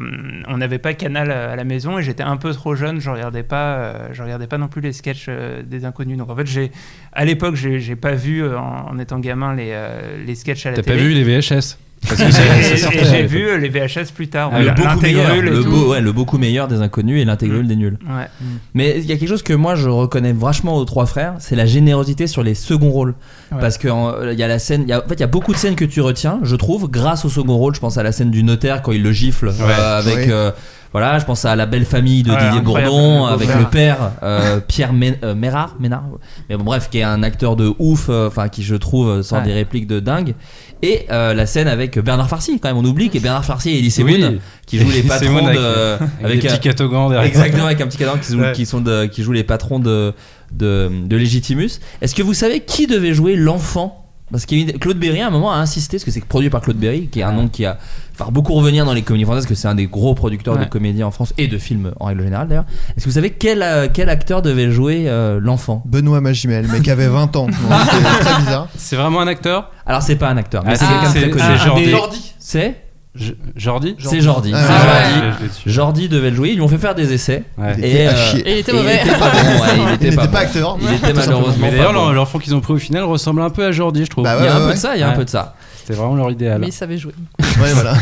on 0.46 0.56
n'avait 0.58 0.78
pas 0.78 0.94
Canal 0.94 1.30
à 1.30 1.56
la 1.56 1.64
maison 1.64 1.98
et 1.98 2.02
j'étais 2.02 2.22
un 2.22 2.36
peu 2.36 2.52
trop 2.52 2.74
jeune, 2.74 3.00
je 3.00 3.10
regardais 3.10 3.42
pas, 3.42 3.76
euh, 3.76 4.08
je 4.12 4.22
regardais 4.22 4.46
pas 4.46 4.58
non 4.58 4.68
plus 4.68 4.80
les 4.80 4.92
sketchs 4.92 5.26
euh, 5.28 5.62
des 5.62 5.84
inconnus. 5.84 6.16
Donc 6.16 6.30
en 6.30 6.36
fait, 6.36 6.46
j'ai, 6.46 6.70
à 7.12 7.24
l'époque, 7.24 7.56
j'ai, 7.56 7.96
pas 7.96 8.12
vu 8.12 8.46
en, 8.46 8.88
en 8.88 8.98
étant 8.98 9.18
gamin 9.18 9.54
les, 9.54 9.76
les 10.24 10.34
sketchs 10.34 10.66
à 10.66 10.70
la 10.70 10.76
T'as 10.76 10.82
pas 10.82 10.92
télé. 10.92 11.02
vu 11.02 11.14
les 11.14 11.24
VHS 11.24 11.76
Parce 12.06 12.20
que 12.22 12.94
et- 12.94 13.00
et 13.00 13.04
j'ai 13.04 13.26
vu 13.26 13.48
euh, 13.48 13.58
les 13.58 13.68
VHS 13.68 14.12
plus 14.14 14.28
tard. 14.28 14.50
Ah, 14.52 14.60
le 14.62 14.70
beaucoup 14.72 15.00
meilleur, 15.00 15.32
et 15.34 15.40
le, 15.40 15.62
tout. 15.62 15.70
beau, 15.70 15.90
ouais, 15.90 16.00
le 16.00 16.12
beaucoup 16.12 16.38
meilleur 16.38 16.68
des 16.68 16.80
inconnus 16.80 17.20
et 17.20 17.24
l'intégrule 17.24 17.66
des 17.66 17.76
nuls. 17.76 17.98
Ouais. 18.08 18.26
Mais 18.74 18.94
il 18.98 19.04
y 19.06 19.12
a 19.12 19.16
quelque 19.16 19.28
chose 19.28 19.42
que 19.42 19.52
moi 19.52 19.74
je 19.74 19.88
reconnais 19.88 20.32
vachement 20.32 20.76
aux 20.76 20.84
trois 20.84 21.06
frères, 21.06 21.34
c'est 21.38 21.56
la 21.56 21.66
générosité 21.66 22.26
sur 22.26 22.42
les 22.42 22.54
seconds 22.54 22.90
rôles. 22.90 23.14
Ouais. 23.52 23.58
Parce 23.60 23.78
que 23.78 23.88
en- 23.88 24.30
il 24.30 24.38
y 24.38 24.42
a 24.42 24.48
la 24.48 24.58
scène, 24.58 24.82
il 24.82 24.88
y 24.88 24.92
a- 24.92 25.04
en 25.04 25.08
fait 25.08 25.14
il 25.14 25.20
y 25.20 25.24
a 25.24 25.28
beaucoup 25.28 25.52
de 25.52 25.58
scènes 25.58 25.74
que 25.76 25.84
tu 25.84 26.00
retiens, 26.00 26.38
je 26.42 26.56
trouve, 26.56 26.88
grâce 26.88 27.24
au 27.24 27.28
second 27.28 27.56
rôle. 27.56 27.74
Je 27.74 27.80
pense 27.80 27.98
à 27.98 28.02
la 28.02 28.12
scène 28.12 28.30
du 28.30 28.42
notaire 28.42 28.82
quand 28.82 28.92
il 28.92 29.02
le 29.02 29.12
gifle 29.12 29.48
euh, 29.48 29.98
avec. 29.98 30.16
Oui. 30.18 30.24
euh, 30.30 30.50
voilà, 30.92 31.18
je 31.18 31.24
pense 31.24 31.44
à 31.44 31.54
la 31.56 31.66
belle 31.66 31.84
famille 31.84 32.22
de 32.22 32.30
Didier 32.30 32.60
Bourdon 32.62 33.26
avec 33.26 33.48
le 33.54 33.64
père 33.64 34.12
euh, 34.22 34.60
Pierre 34.66 34.92
Mé- 34.94 35.16
euh, 35.22 35.34
Mérard, 35.34 35.76
Ménard, 35.80 36.04
mais 36.48 36.56
bon 36.56 36.64
bref, 36.64 36.88
qui 36.90 36.98
est 36.98 37.02
un 37.02 37.22
acteur 37.22 37.56
de 37.56 37.72
ouf, 37.78 38.06
euh, 38.08 38.28
enfin 38.28 38.48
qui 38.48 38.62
je 38.62 38.74
trouve 38.74 39.22
sort 39.22 39.42
des 39.42 39.52
répliques 39.52 39.86
de 39.86 40.00
dingue. 40.00 40.34
Et 40.82 41.06
euh, 41.10 41.34
la 41.34 41.44
scène 41.46 41.66
avec 41.68 41.98
Bernard 41.98 42.28
Farcy, 42.28 42.60
quand 42.60 42.68
même, 42.68 42.76
on 42.78 42.84
oublie 42.84 43.10
que 43.10 43.18
Bernard 43.18 43.44
Farcy 43.44 43.70
et 43.70 43.78
Elise 43.78 43.98
Oui. 44.00 44.18
Moon 44.20 44.38
qui 44.64 44.78
jouent 44.78 44.90
les 44.90 45.02
patrons 45.02 45.46
avec- 45.46 45.58
de, 45.58 45.98
Avec, 46.24 46.44
un- 46.44 46.56
catogans 46.58 47.10
derrière. 47.10 47.26
Exactement, 47.28 47.66
avec 47.66 47.80
un 47.80 47.86
petit 47.88 47.98
cadran 47.98 48.16
qui, 48.16 48.34
Ouais. 48.36 48.52
qui, 48.52 48.64
sont 48.64 48.80
de- 48.80 49.06
qui 49.06 49.22
joue 49.24 49.32
les 49.32 49.42
patrons 49.44 49.80
de, 49.80 50.14
de, 50.52 50.88
de 51.04 51.16
Legitimus. 51.16 51.80
Est-ce 52.00 52.14
que 52.14 52.22
vous 52.22 52.34
savez 52.34 52.60
qui 52.60 52.86
devait 52.86 53.12
jouer 53.12 53.34
l'enfant? 53.36 54.04
Parce 54.30 54.44
que 54.44 54.76
Claude 54.76 54.98
Berry 54.98 55.22
à 55.22 55.28
un 55.28 55.30
moment 55.30 55.50
a 55.52 55.56
insisté, 55.56 55.96
parce 55.96 56.04
que 56.04 56.10
c'est 56.10 56.22
produit 56.22 56.50
par 56.50 56.60
Claude 56.60 56.76
Berry, 56.76 57.06
qui 57.08 57.20
est 57.20 57.22
un 57.22 57.32
nom 57.32 57.48
qui 57.48 57.64
a 57.64 57.78
enfin 58.18 58.30
beaucoup 58.32 58.54
revenir 58.54 58.84
dans 58.84 58.92
les 58.94 59.02
comédies 59.02 59.24
françaises, 59.24 59.44
parce 59.44 59.48
que 59.50 59.54
c'est 59.54 59.68
un 59.68 59.74
des 59.74 59.86
gros 59.86 60.14
producteurs 60.14 60.54
Ouais. 60.56 60.64
de 60.64 60.70
comédies 60.70 61.04
en 61.04 61.10
France 61.10 61.32
et 61.38 61.46
de 61.48 61.58
films 61.58 61.92
en 62.00 62.06
règle 62.06 62.22
générale 62.24 62.48
d'ailleurs. 62.48 62.64
Est-ce 62.96 63.04
que 63.04 63.10
vous 63.10 63.14
savez 63.14 63.30
quel, 63.30 63.62
euh, 63.62 63.88
quel 63.92 64.08
acteur 64.08 64.42
devait 64.42 64.70
jouer 64.70 65.04
euh, 65.06 65.38
l'enfant? 65.40 65.82
Benoît 65.86 66.20
Magimel, 66.20 66.66
mais 66.72 66.80
qui 66.80 66.90
avait 66.90 67.08
20 67.08 67.36
ans. 67.36 67.46
Très 68.20 68.36
bizarre. 68.40 68.68
C'est 68.76 68.96
vraiment 68.96 69.20
un 69.20 69.26
acteur? 69.28 69.70
Alors 69.86 70.02
c'est 70.02 70.16
pas 70.16 70.28
un 70.28 70.36
acteur, 70.36 70.62
mais 70.64 70.72
Ah, 70.72 70.76
c'est 70.76 70.84
c'est- 70.84 70.90
quelqu'un 70.90 71.08
de 71.08 71.12
très 71.12 71.20
c'est- 71.20 71.30
connu. 71.30 71.44
c'est 71.58 71.64
Jordi. 71.66 71.90
Jordi. 71.90 72.34
C'est 72.38 72.82
J- 73.14 73.34
Jordi? 73.56 73.96
C'est 73.98 74.20
Jordi. 74.20 74.52
Ah, 74.54 74.60
C'est 74.64 75.44
ouais. 75.44 75.50
Jordi. 75.66 76.08
Devait 76.08 76.30
le 76.30 76.36
jouer. 76.36 76.50
Ils 76.50 76.54
lui 76.56 76.60
ont 76.62 76.68
fait 76.68 76.78
faire 76.78 76.94
des 76.94 77.12
essais. 77.12 77.42
Ouais. 77.56 77.72
Il 77.78 77.84
Et, 77.84 77.90
était 77.90 78.06
à 78.06 78.10
euh. 78.12 78.14
Et 78.44 78.52
il 78.52 78.58
était 78.58 78.72
mauvais. 78.72 79.00
il 79.04 79.08
était 79.10 79.18
pas 79.18 79.30
bon. 79.30 79.38
ouais, 79.38 79.68
il 79.76 79.82
Il 79.88 79.94
était 79.94 80.04
n'était 80.04 80.16
pas, 80.16 80.22
pas 80.22 80.28
bon. 80.28 80.36
acteur. 80.36 80.78
Il 80.80 80.94
était 80.94 81.12
malheureusement. 81.14 81.52
Mais 81.60 81.70
pas 81.70 81.76
d'ailleurs, 81.78 81.92
bon. 81.94 82.10
l'enfant 82.12 82.38
qu'ils 82.38 82.54
ont 82.54 82.60
pris 82.60 82.74
au 82.74 82.78
final 82.78 83.02
ressemble 83.02 83.42
un 83.42 83.50
peu 83.50 83.64
à 83.64 83.72
Jordi, 83.72 84.04
je 84.04 84.10
trouve. 84.10 84.22
Bah 84.22 84.36
Il 84.38 84.44
y 84.44 84.48
a 84.48 84.54
un 84.56 84.66
peu 84.68 84.72
de 84.74 84.78
ça. 84.78 84.94
Il 84.94 85.00
y 85.00 85.02
a 85.02 85.08
un 85.08 85.12
peu 85.16 85.24
de 85.24 85.30
ça. 85.30 85.56
C'était 85.88 86.00
vraiment 86.00 86.16
leur 86.16 86.30
idéal. 86.30 86.60
Mais 86.60 86.68
il 86.68 86.72
savait 86.72 86.98
jouer. 86.98 87.12
Ouais, 87.60 87.72
voilà. 87.72 87.94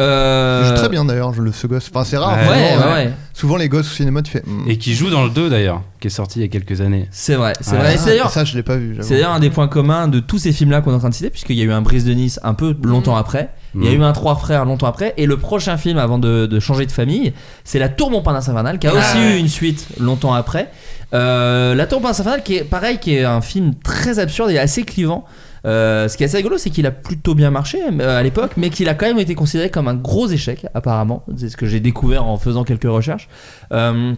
Euh, 0.00 0.62
Il 0.64 0.68
joue 0.70 0.74
très 0.74 0.88
bien 0.88 1.04
d'ailleurs, 1.04 1.32
je 1.34 1.42
le 1.42 1.52
ce 1.52 1.66
gosse. 1.66 1.90
Enfin, 1.94 2.02
c'est 2.04 2.16
rare. 2.16 2.36
Ouais, 2.36 2.44
vraiment, 2.76 2.86
Ouais, 2.86 3.04
ouais. 3.04 3.12
Souvent, 3.34 3.56
les 3.56 3.68
gosses 3.68 3.90
au 3.92 3.94
cinéma, 3.94 4.22
tu 4.22 4.32
fais. 4.32 4.42
hmm. 4.44 4.64
Et 4.68 4.78
qui 4.78 4.94
joue 4.94 5.10
dans 5.10 5.22
le 5.22 5.28
2 5.30 5.50
d'ailleurs, 5.50 5.82
qui 6.00 6.06
est 6.08 6.10
sorti 6.10 6.38
il 6.38 6.42
y 6.42 6.44
a 6.46 6.48
quelques 6.48 6.80
années. 6.80 7.08
C'est 7.10 7.34
vrai. 7.34 7.52
C'est 7.60 7.76
vrai. 7.76 7.92
Et 7.92 7.94
Ah, 7.96 7.98
c'est 7.98 8.06
d'ailleurs. 8.10 8.30
ça, 8.30 8.44
je 8.44 8.56
l'ai 8.56 8.62
pas 8.62 8.76
vu. 8.76 8.96
C'est 9.00 9.14
d'ailleurs 9.14 9.32
un 9.32 9.38
des 9.40 9.50
points 9.50 9.68
communs 9.68 10.08
de 10.08 10.18
tous 10.18 10.38
ces 10.38 10.52
films-là 10.52 10.80
qu'on 10.80 10.92
est 10.92 10.94
en 10.96 10.98
train 10.98 11.10
de 11.10 11.14
citer, 11.14 11.28
puisqu'il 11.30 11.56
y 11.56 11.60
a 11.60 11.64
eu 11.64 11.72
un 11.72 11.82
Brise 11.82 12.04
de 12.06 12.12
Nice 12.14 12.40
un 12.42 12.54
peu 12.54 12.74
longtemps 12.82 13.16
après, 13.16 13.50
il 13.74 13.84
y 13.84 13.88
a 13.88 13.90
Mhm. 13.92 14.00
eu 14.00 14.04
un 14.04 14.12
Trois 14.12 14.34
Frères 14.36 14.64
longtemps 14.64 14.86
après, 14.88 15.12
et 15.18 15.26
le 15.26 15.36
prochain 15.36 15.76
film 15.76 15.98
avant 15.98 16.18
de, 16.18 16.46
de 16.46 16.60
changer 16.60 16.86
de 16.86 16.92
famille, 16.92 17.32
c'est 17.64 17.78
La 17.78 17.88
Tour 17.90 18.10
Montparnasse 18.10 18.48
Infernale, 18.48 18.78
qui 18.78 18.86
a 18.86 18.94
aussi 18.94 19.18
ouais. 19.18 19.36
eu 19.36 19.38
une 19.38 19.48
suite 19.48 19.86
longtemps 20.00 20.32
après. 20.32 20.70
Euh, 21.12 21.74
la 21.74 21.86
Tour 21.86 21.98
Montparnasse 21.98 22.20
Infernale, 22.20 22.42
qui 22.42 22.56
est 22.56 22.64
pareil, 22.64 22.98
qui 22.98 23.14
est 23.14 23.24
un 23.24 23.42
film 23.42 23.74
très 23.84 24.18
absurde 24.18 24.50
et 24.50 24.58
assez 24.58 24.84
clivant. 24.84 25.24
Euh, 25.64 26.08
ce 26.08 26.16
qui 26.16 26.22
est 26.22 26.26
assez 26.26 26.36
rigolo, 26.38 26.58
c'est 26.58 26.70
qu'il 26.70 26.86
a 26.86 26.90
plutôt 26.90 27.34
bien 27.34 27.50
marché 27.50 27.78
euh, 27.82 28.18
à 28.18 28.22
l'époque, 28.22 28.52
mais 28.56 28.70
qu'il 28.70 28.88
a 28.88 28.94
quand 28.94 29.06
même 29.06 29.18
été 29.18 29.34
considéré 29.34 29.70
comme 29.70 29.88
un 29.88 29.94
gros 29.94 30.28
échec, 30.28 30.66
apparemment. 30.74 31.24
C'est 31.36 31.48
ce 31.48 31.56
que 31.56 31.66
j'ai 31.66 31.80
découvert 31.80 32.26
en 32.26 32.36
faisant 32.36 32.64
quelques 32.64 32.84
recherches. 32.84 33.28
Euh, 33.72 34.14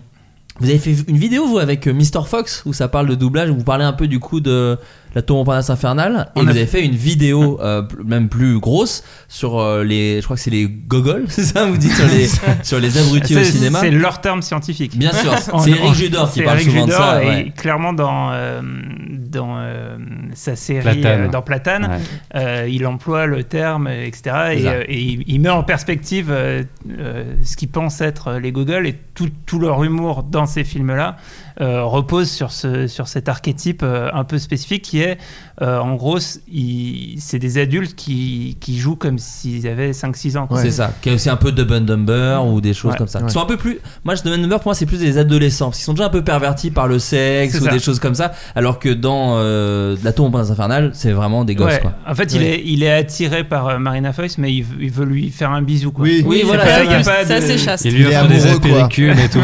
vous 0.61 0.69
avez 0.69 0.79
fait 0.79 0.97
une 1.09 1.19
vidéo, 1.19 1.47
vous, 1.47 1.59
avec 1.59 1.87
Mr. 1.87 2.25
Fox, 2.27 2.63
où 2.65 2.73
ça 2.73 2.89
parle 2.89 3.09
de 3.09 3.15
doublage, 3.15 3.51
où 3.51 3.57
vous 3.57 3.65
parlez 3.65 3.85
un 3.85 3.93
peu 3.93 4.07
du 4.07 4.21
coup 4.21 4.41
de 4.41 4.79
La 5.15 5.23
Tour 5.23 5.37
Montparnasse 5.39 5.71
Infernale 5.71 6.29
et 6.35 6.41
On 6.41 6.43
vous 6.43 6.49
a 6.49 6.51
avez 6.51 6.67
fait- 6.67 6.85
une 6.85 6.95
vidéo 6.97 7.61
euh, 7.63 7.83
p- 7.83 7.95
même 8.05 8.29
plus 8.29 8.59
grosse 8.59 9.05
sur 9.29 9.59
euh, 9.61 9.85
les. 9.85 10.21
Je 10.21 10.25
crois 10.25 10.37
que 10.37 10.43
c'est 10.43 10.51
les 10.51 10.67
gogoles, 10.69 11.25
c'est 11.29 11.45
ça 11.45 11.67
Vous 11.67 11.77
dites 11.77 11.93
sur 11.93 12.07
les, 12.09 12.27
sur 12.65 12.81
les 12.81 12.99
abrutis 12.99 13.37
au 13.37 13.45
cinéma 13.45 13.81
C'est 13.81 13.91
leur 13.91 14.21
terme 14.21 14.43
scientifique. 14.43 14.99
Bien 14.99 15.13
sûr, 15.13 15.33
c'est 15.61 15.71
Eric 15.71 15.95
Judor 15.95 16.31
qui 16.33 16.43
parle 16.43 16.59
Eric 16.59 16.71
souvent 16.71 16.87
de 16.87 16.91
Judor, 16.91 17.05
ça. 17.07 17.23
et 17.25 17.27
ouais. 17.29 17.53
clairement 17.57 17.93
dans, 17.93 18.31
euh, 18.33 18.61
dans 19.09 19.55
euh, 19.59 19.97
sa 20.35 20.57
série 20.57 20.83
Platane. 21.01 21.21
euh, 21.23 21.29
dans 21.29 21.43
Platane, 21.43 21.85
Ouais. 21.85 21.99
euh, 22.43 22.69
il 22.71 22.87
emploie 22.87 23.27
le 23.27 23.45
terme, 23.45 23.87
euh, 23.87 24.05
etc. 24.07 24.23
Et, 24.57 24.67
euh, 24.69 24.83
il, 24.89 25.23
il 25.27 25.41
met 25.41 25.49
en 25.51 25.63
perspective 25.63 26.29
euh, 26.31 26.63
euh, 26.99 27.35
ce 27.45 27.57
qu'il 27.57 27.69
pense 27.69 28.01
être 28.01 28.29
euh, 28.29 28.41
les 28.41 28.53
gogoles 28.53 28.87
et 28.87 28.97
tout, 29.15 29.29
tout 29.47 29.59
leur 29.59 29.83
humour 29.85 30.23
dans 30.25 30.47
ces 30.47 30.65
films-là 30.65 31.17
euh, 31.17 31.21
repose 31.61 32.31
sur, 32.31 32.51
ce, 32.53 32.87
sur 32.87 33.07
cet 33.09 33.29
archétype 33.29 33.83
euh, 33.85 34.09
un 34.13 34.25
peu 34.25 34.39
spécifique 34.39 34.83
qui 34.83 35.01
est, 35.01 35.19
euh, 35.63 35.79
en 35.79 35.95
gros, 35.95 36.19
c'est 36.19 37.39
des 37.39 37.59
adultes 37.59 37.95
qui, 37.95 38.57
qui 38.61 38.79
jouent 38.79 38.97
comme 38.97 39.19
s'ils 39.19 39.69
avaient 39.69 39.93
5-6 39.93 40.37
ans. 40.37 40.47
quoi. 40.49 40.61
C'est 40.61 40.71
ça, 40.73 40.93
qui 41.01 41.11
est 41.11 41.13
aussi 41.15 41.31
un 41.31 41.37
peu 41.37 41.53
Dumb 41.53 41.71
and 41.73 41.81
Dumber 41.83 42.41
ou 42.47 42.61
des 42.61 42.75
choses 42.75 42.93
Ouais. 42.93 42.99
comme 42.99 43.07
ça. 43.07 43.21
Ouais. 43.21 43.27
Qui 43.27 43.33
sont 43.33 43.41
un 43.43 43.47
peu 43.47 43.57
plus. 43.57 43.79
Moi, 44.05 44.15
Dumb 44.17 44.35
and 44.35 44.39
Dumber, 44.39 44.57
pour 44.57 44.67
moi, 44.67 44.75
c'est 44.75 44.87
plus 44.87 44.99
des 44.99 45.17
adolescents. 45.19 45.67
Parce 45.67 45.79
qu'ils 45.79 45.85
sont 45.85 45.93
déjà 45.93 46.07
un 46.07 46.11
peu 46.11 46.25
pervertis 46.25 46.71
par 46.73 46.89
le 46.89 46.99
sexe 46.99 47.53
C'est 47.55 47.61
ou 47.61 47.65
ça. 47.67 47.71
des 47.71 47.79
choses 47.79 48.01
comme 48.01 48.15
ça. 48.15 48.33
Alors 48.57 48.79
que 48.81 48.89
dans 48.89 49.35
euh, 49.39 49.97
La 50.03 50.13
Tour 50.13 50.27
Montparnasse 50.27 50.51
Infernale, 50.51 50.91
c'est 50.95 51.13
vraiment 51.13 51.45
des 51.45 51.55
gosses, 51.55 51.75
Ouais. 51.75 51.81
quoi. 51.81 51.93
En 52.09 52.15
fait, 52.17 52.33
il, 52.35 52.41
Ouais. 52.41 52.47
est, 52.55 52.63
il 52.67 52.83
est 52.83 52.93
attiré 52.93 53.45
par 53.45 53.69
euh, 53.69 53.79
Marina 53.79 54.13
Foïs, 54.13 54.39
mais 54.39 54.53
il, 54.53 54.63
veut- 54.65 54.77
il 54.83 54.91
veut 54.91 55.05
lui 55.05 55.31
faire 55.31 55.53
un 55.53 55.63
bisou. 55.63 55.93
Quoi. 55.93 56.03
Oui. 56.05 56.25
Oui, 56.27 56.39
c'est 56.41 56.47
voilà, 56.47 56.65
pas- 56.65 56.71
c'est 56.79 56.85
il 56.85 56.91
y 56.91 56.95
a 56.95 57.03
ça. 57.05 57.13
C'est 57.25 57.29
de- 57.29 57.33
assez 57.45 57.59
chaste. 57.59 57.85
Il 57.85 57.95
lui 57.97 58.07
offre 58.07 58.27
des 58.27 58.47
apéricules 58.47 59.15
et 59.21 59.29
tout. 59.29 59.39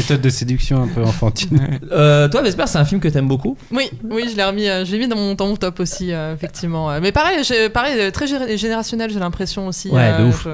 Méthodes 0.00 0.20
de 0.20 0.30
séduction 0.30 0.82
un 0.82 0.88
peu 0.88 1.02
enfantines. 1.02 1.78
Euh, 1.92 2.28
toi, 2.28 2.42
Vesper, 2.42 2.64
c'est 2.66 2.78
un 2.78 2.84
film 2.84 3.00
que 3.00 3.08
t'aimes 3.08 3.28
beaucoup 3.28 3.56
Oui, 3.70 3.90
oui, 4.10 4.28
je 4.30 4.36
l'ai 4.36 4.44
remis, 4.44 4.68
euh, 4.68 4.84
je 4.84 4.92
l'ai 4.92 4.98
mis 4.98 5.08
dans 5.08 5.16
mon, 5.16 5.34
dans 5.34 5.46
mon 5.46 5.56
top 5.56 5.80
aussi, 5.80 6.12
euh, 6.12 6.34
effectivement. 6.34 6.98
Mais 7.00 7.12
pareil, 7.12 7.36
pareil, 7.72 8.10
très 8.12 8.26
gé- 8.26 8.56
générationnel, 8.56 9.10
j'ai 9.10 9.18
l'impression 9.20 9.66
aussi. 9.66 9.88
Ouais, 9.90 10.18
de 10.18 10.24
ouf. 10.24 10.44
je- 10.44 10.50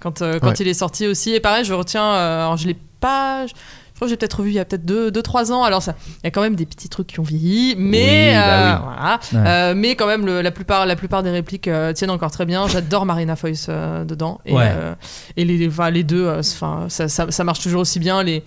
quand 0.00 0.22
euh, 0.22 0.38
quand 0.38 0.48
Ouais. 0.48 0.54
il 0.60 0.68
est 0.68 0.74
sorti 0.74 1.06
aussi, 1.06 1.34
et 1.34 1.40
pareil, 1.40 1.64
je 1.64 1.74
retiens. 1.74 2.04
euh, 2.04 2.40
alors, 2.42 2.56
je 2.56 2.66
l'ai 2.68 2.76
pas. 3.00 3.46
Je 3.46 3.52
je 3.92 4.00
crois 4.00 4.06
que 4.06 4.10
j'ai 4.10 4.16
peut-être 4.16 4.34
revu 4.38 4.50
il 4.50 4.54
y 4.54 4.60
a 4.60 4.64
peut-être 4.64 4.84
2-3 4.86 5.50
ans. 5.50 5.64
Alors, 5.64 5.82
ça, 5.82 5.96
il 6.22 6.24
y 6.24 6.26
a 6.28 6.30
quand 6.30 6.40
même 6.40 6.54
des 6.54 6.66
petits 6.66 6.88
trucs 6.88 7.08
qui 7.08 7.18
ont 7.18 7.24
vieilli, 7.24 7.74
mais 7.76 8.28
Oui, 8.28 8.34
bah 8.36 8.78
oui. 8.78 8.80
voilà. 8.84 9.20
Ouais. 9.32 9.50
Euh, 9.50 9.74
mais 9.76 9.96
quand 9.96 10.06
même, 10.06 10.24
le- 10.24 10.40
la 10.40 10.52
plupart, 10.52 10.86
la 10.86 10.94
plupart 10.94 11.24
des 11.24 11.30
répliques 11.32 11.66
euh, 11.66 11.92
tiennent 11.92 12.10
encore 12.12 12.30
très 12.30 12.46
bien. 12.46 12.68
J'adore 12.68 13.06
Marina 13.06 13.34
Foïs 13.34 13.66
euh, 13.68 14.04
dedans, 14.04 14.38
et, 14.46 14.52
Ouais. 14.54 14.70
euh, 14.72 14.94
et 15.36 15.44
les, 15.44 15.66
enfin, 15.66 15.90
les 15.90 16.04
deux, 16.04 16.24
euh, 16.26 16.42
ça, 16.42 16.86
ça 17.08 17.42
marche 17.42 17.58
toujours 17.58 17.80
aussi 17.80 17.98
bien. 17.98 18.22
Les 18.22 18.44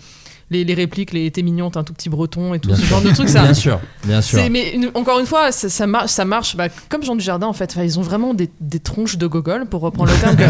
les, 0.52 0.64
les 0.64 0.74
répliques, 0.76 1.12
les 1.14 1.32
t'es 1.32 1.42
mignon, 1.42 1.72
t'es 1.72 1.80
un 1.80 1.84
tout 1.84 1.94
petit 1.94 2.10
breton 2.10 2.54
et 2.54 2.60
tout 2.60 2.68
Bien 2.68 2.76
ce 2.78 2.82
sûr. 2.84 2.90
genre 2.92 3.02
de 3.02 3.10
trucs, 3.12 3.30
ça, 3.30 3.42
Bien 3.42 3.54
sûr, 3.56 3.80
bien 4.04 4.22
sûr. 4.22 4.40
mais 4.52 4.72
une- 4.74 4.92
encore 4.94 5.20
une 5.20 5.26
fois, 5.26 5.52
ça, 5.52 5.68
ça 5.70 5.88
marche, 5.88 6.12
ça 6.12 6.26
marche 6.26 6.56
bah, 6.56 6.68
comme 6.90 7.02
Jean 7.04 7.16
Dujardin 7.16 7.48
en 7.48 7.54
fait. 7.54 7.72
Enfin, 7.72 7.84
ils 7.84 7.98
ont 7.98 8.04
vraiment 8.04 8.34
des, 8.36 8.50
des 8.60 8.80
tronches 8.80 9.18
de 9.18 9.26
gogol, 9.26 9.66
pour 9.66 9.82
reprendre 9.82 10.12
le 10.12 10.20
terme. 10.20 10.36
que 10.38 10.44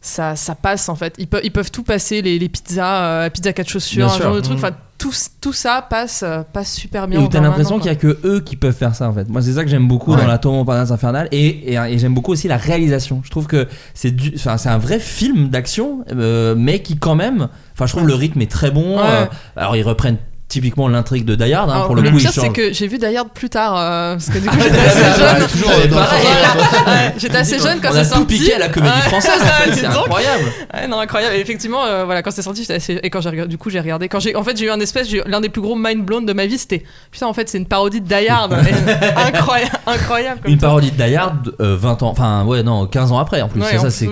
ça, 0.00 0.36
ça 0.36 0.54
passe 0.54 0.88
en 0.90 0.96
fait. 0.96 1.14
Ils, 1.18 1.26
peuvent, 1.26 1.40
ils 1.44 1.50
peuvent 1.52 1.70
tout 1.70 1.82
passer, 1.82 2.20
les, 2.20 2.38
les 2.38 2.48
pizzas, 2.50 3.04
euh, 3.24 3.30
pizza 3.30 3.52
quatre 3.54 3.70
chaussures, 3.70 4.04
Bien 4.06 4.14
un 4.14 4.16
sûr. 4.16 4.24
genre 4.24 4.34
de 4.34 4.40
trucs. 4.40 4.58
Mm. 4.58 4.60
Tout, 5.04 5.12
tout 5.42 5.52
ça 5.52 5.86
passe, 5.90 6.22
euh, 6.26 6.42
passe 6.50 6.72
super 6.72 7.04
Et 7.04 7.08
bien. 7.08 7.20
où 7.20 7.28
t'as 7.28 7.40
l'impression 7.42 7.76
qu'il 7.78 7.88
y 7.88 7.90
a 7.90 7.94
que 7.94 8.18
eux 8.24 8.40
qui 8.40 8.56
peuvent 8.56 8.72
faire 8.74 8.94
ça 8.94 9.06
en 9.06 9.12
fait. 9.12 9.28
Moi 9.28 9.42
c'est 9.42 9.52
ça 9.52 9.62
que 9.62 9.68
j'aime 9.68 9.86
beaucoup 9.86 10.12
Ouais. 10.14 10.16
dans 10.22 10.26
la 10.26 10.38
Tour 10.38 10.54
Montparnasse 10.54 10.90
Infernale 10.92 11.28
et, 11.30 11.72
et, 11.72 11.74
et 11.74 11.98
j'aime 11.98 12.14
beaucoup 12.14 12.32
aussi 12.32 12.48
la 12.48 12.56
réalisation. 12.56 13.20
Je 13.22 13.30
trouve 13.30 13.46
que 13.46 13.68
c'est 13.92 14.12
du, 14.12 14.32
enfin 14.36 14.56
c'est 14.56 14.70
un 14.70 14.78
vrai 14.78 14.98
film 14.98 15.48
d'action, 15.50 16.06
euh, 16.10 16.54
mais 16.56 16.80
qui 16.80 16.96
quand 16.96 17.16
même, 17.16 17.48
enfin 17.74 17.84
je 17.84 17.92
trouve 17.92 18.06
le 18.08 18.14
rythme 18.14 18.40
est 18.40 18.50
très 18.50 18.70
bon. 18.70 18.96
Ouais. 18.96 19.02
euh, 19.04 19.26
alors 19.56 19.76
ils 19.76 19.82
reprennent 19.82 20.16
typiquement 20.54 20.86
l'intrigue 20.88 21.24
de 21.24 21.34
Die 21.34 21.52
Hard. 21.52 21.68
hein, 21.68 21.74
Alors, 21.74 21.86
pour 21.86 21.96
le, 21.96 22.02
le 22.02 22.10
coup 22.10 22.16
pire, 22.18 22.30
ils 22.34 22.40
c'est 22.40 22.50
que 22.50 22.72
j'ai 22.72 22.86
vu 22.86 22.98
Die 22.98 23.16
Hard 23.16 23.28
plus 23.34 23.50
tard, 23.50 23.74
euh, 23.76 24.12
parce 24.14 24.28
que 24.30 24.38
du 24.38 24.48
coup 24.48 24.56
Ah, 24.58 24.62
j'étais 24.64 24.78
assez 24.78 25.18
jeune. 25.58 25.90
le 25.90 27.14
le 27.14 27.18
j'étais 27.18 27.36
assez 27.36 27.58
jeune 27.58 27.80
quand 27.80 27.88
On 27.90 27.92
c'est 27.92 27.98
a 27.98 28.04
sorti. 28.04 28.20
tout 28.22 28.26
piqué 28.26 28.54
à 28.54 28.58
la 28.58 28.68
comédie 28.68 29.00
française 29.02 29.40
en 29.42 29.46
fait, 29.46 29.72
c'est 29.80 29.86
incroyable. 29.86 30.44
Ouais, 30.72 30.86
non, 30.88 31.00
incroyable. 31.00 31.34
Et 31.36 31.40
effectivement, 31.40 31.84
euh, 31.84 32.04
voilà, 32.04 32.22
quand 32.22 32.30
c'est 32.30 32.42
sorti, 32.42 32.62
j'étais 32.62 32.74
assez. 32.74 33.00
Et 33.02 33.10
quand 33.10 33.20
j'ai 33.20 33.28
regardé, 33.30 33.50
du 33.50 33.58
coup, 33.58 33.68
j'ai 33.70 33.80
regardé. 33.80 34.08
Quand 34.08 34.20
j'ai, 34.20 34.36
en 34.36 34.44
fait, 34.44 34.56
j'ai 34.56 34.66
eu 34.66 34.70
un 34.70 34.80
espèce, 34.80 35.08
l'un 35.26 35.40
des 35.40 35.48
plus 35.48 35.62
gros 35.62 35.74
mind 35.76 36.04
blown 36.04 36.24
de 36.24 36.32
ma 36.32 36.46
vie, 36.46 36.58
c'était 36.58 36.84
putain, 37.10 37.26
en 37.26 37.32
fait, 37.34 37.48
c'est 37.48 37.58
une 37.58 37.66
parodie 37.66 38.00
de 38.00 38.06
Die 38.06 38.28
Hard. 38.28 38.52
Incroyable, 39.16 39.72
incroyable. 39.86 40.40
Comme 40.42 40.52
Une 40.52 40.58
parodie 40.58 40.90
de 40.90 40.96
Die 41.02 41.14
Hard, 41.16 41.54
euh, 41.60 41.76
20 41.78 42.02
ans, 42.02 42.08
enfin 42.10 42.44
ouais 42.44 42.62
non, 42.62 42.86
15 42.86 43.12
ans 43.12 43.18
après 43.18 43.42
en 43.42 43.48
plus. 43.48 43.60
Ouais, 43.60 43.78
ça, 43.78 43.90
c'est 43.90 44.06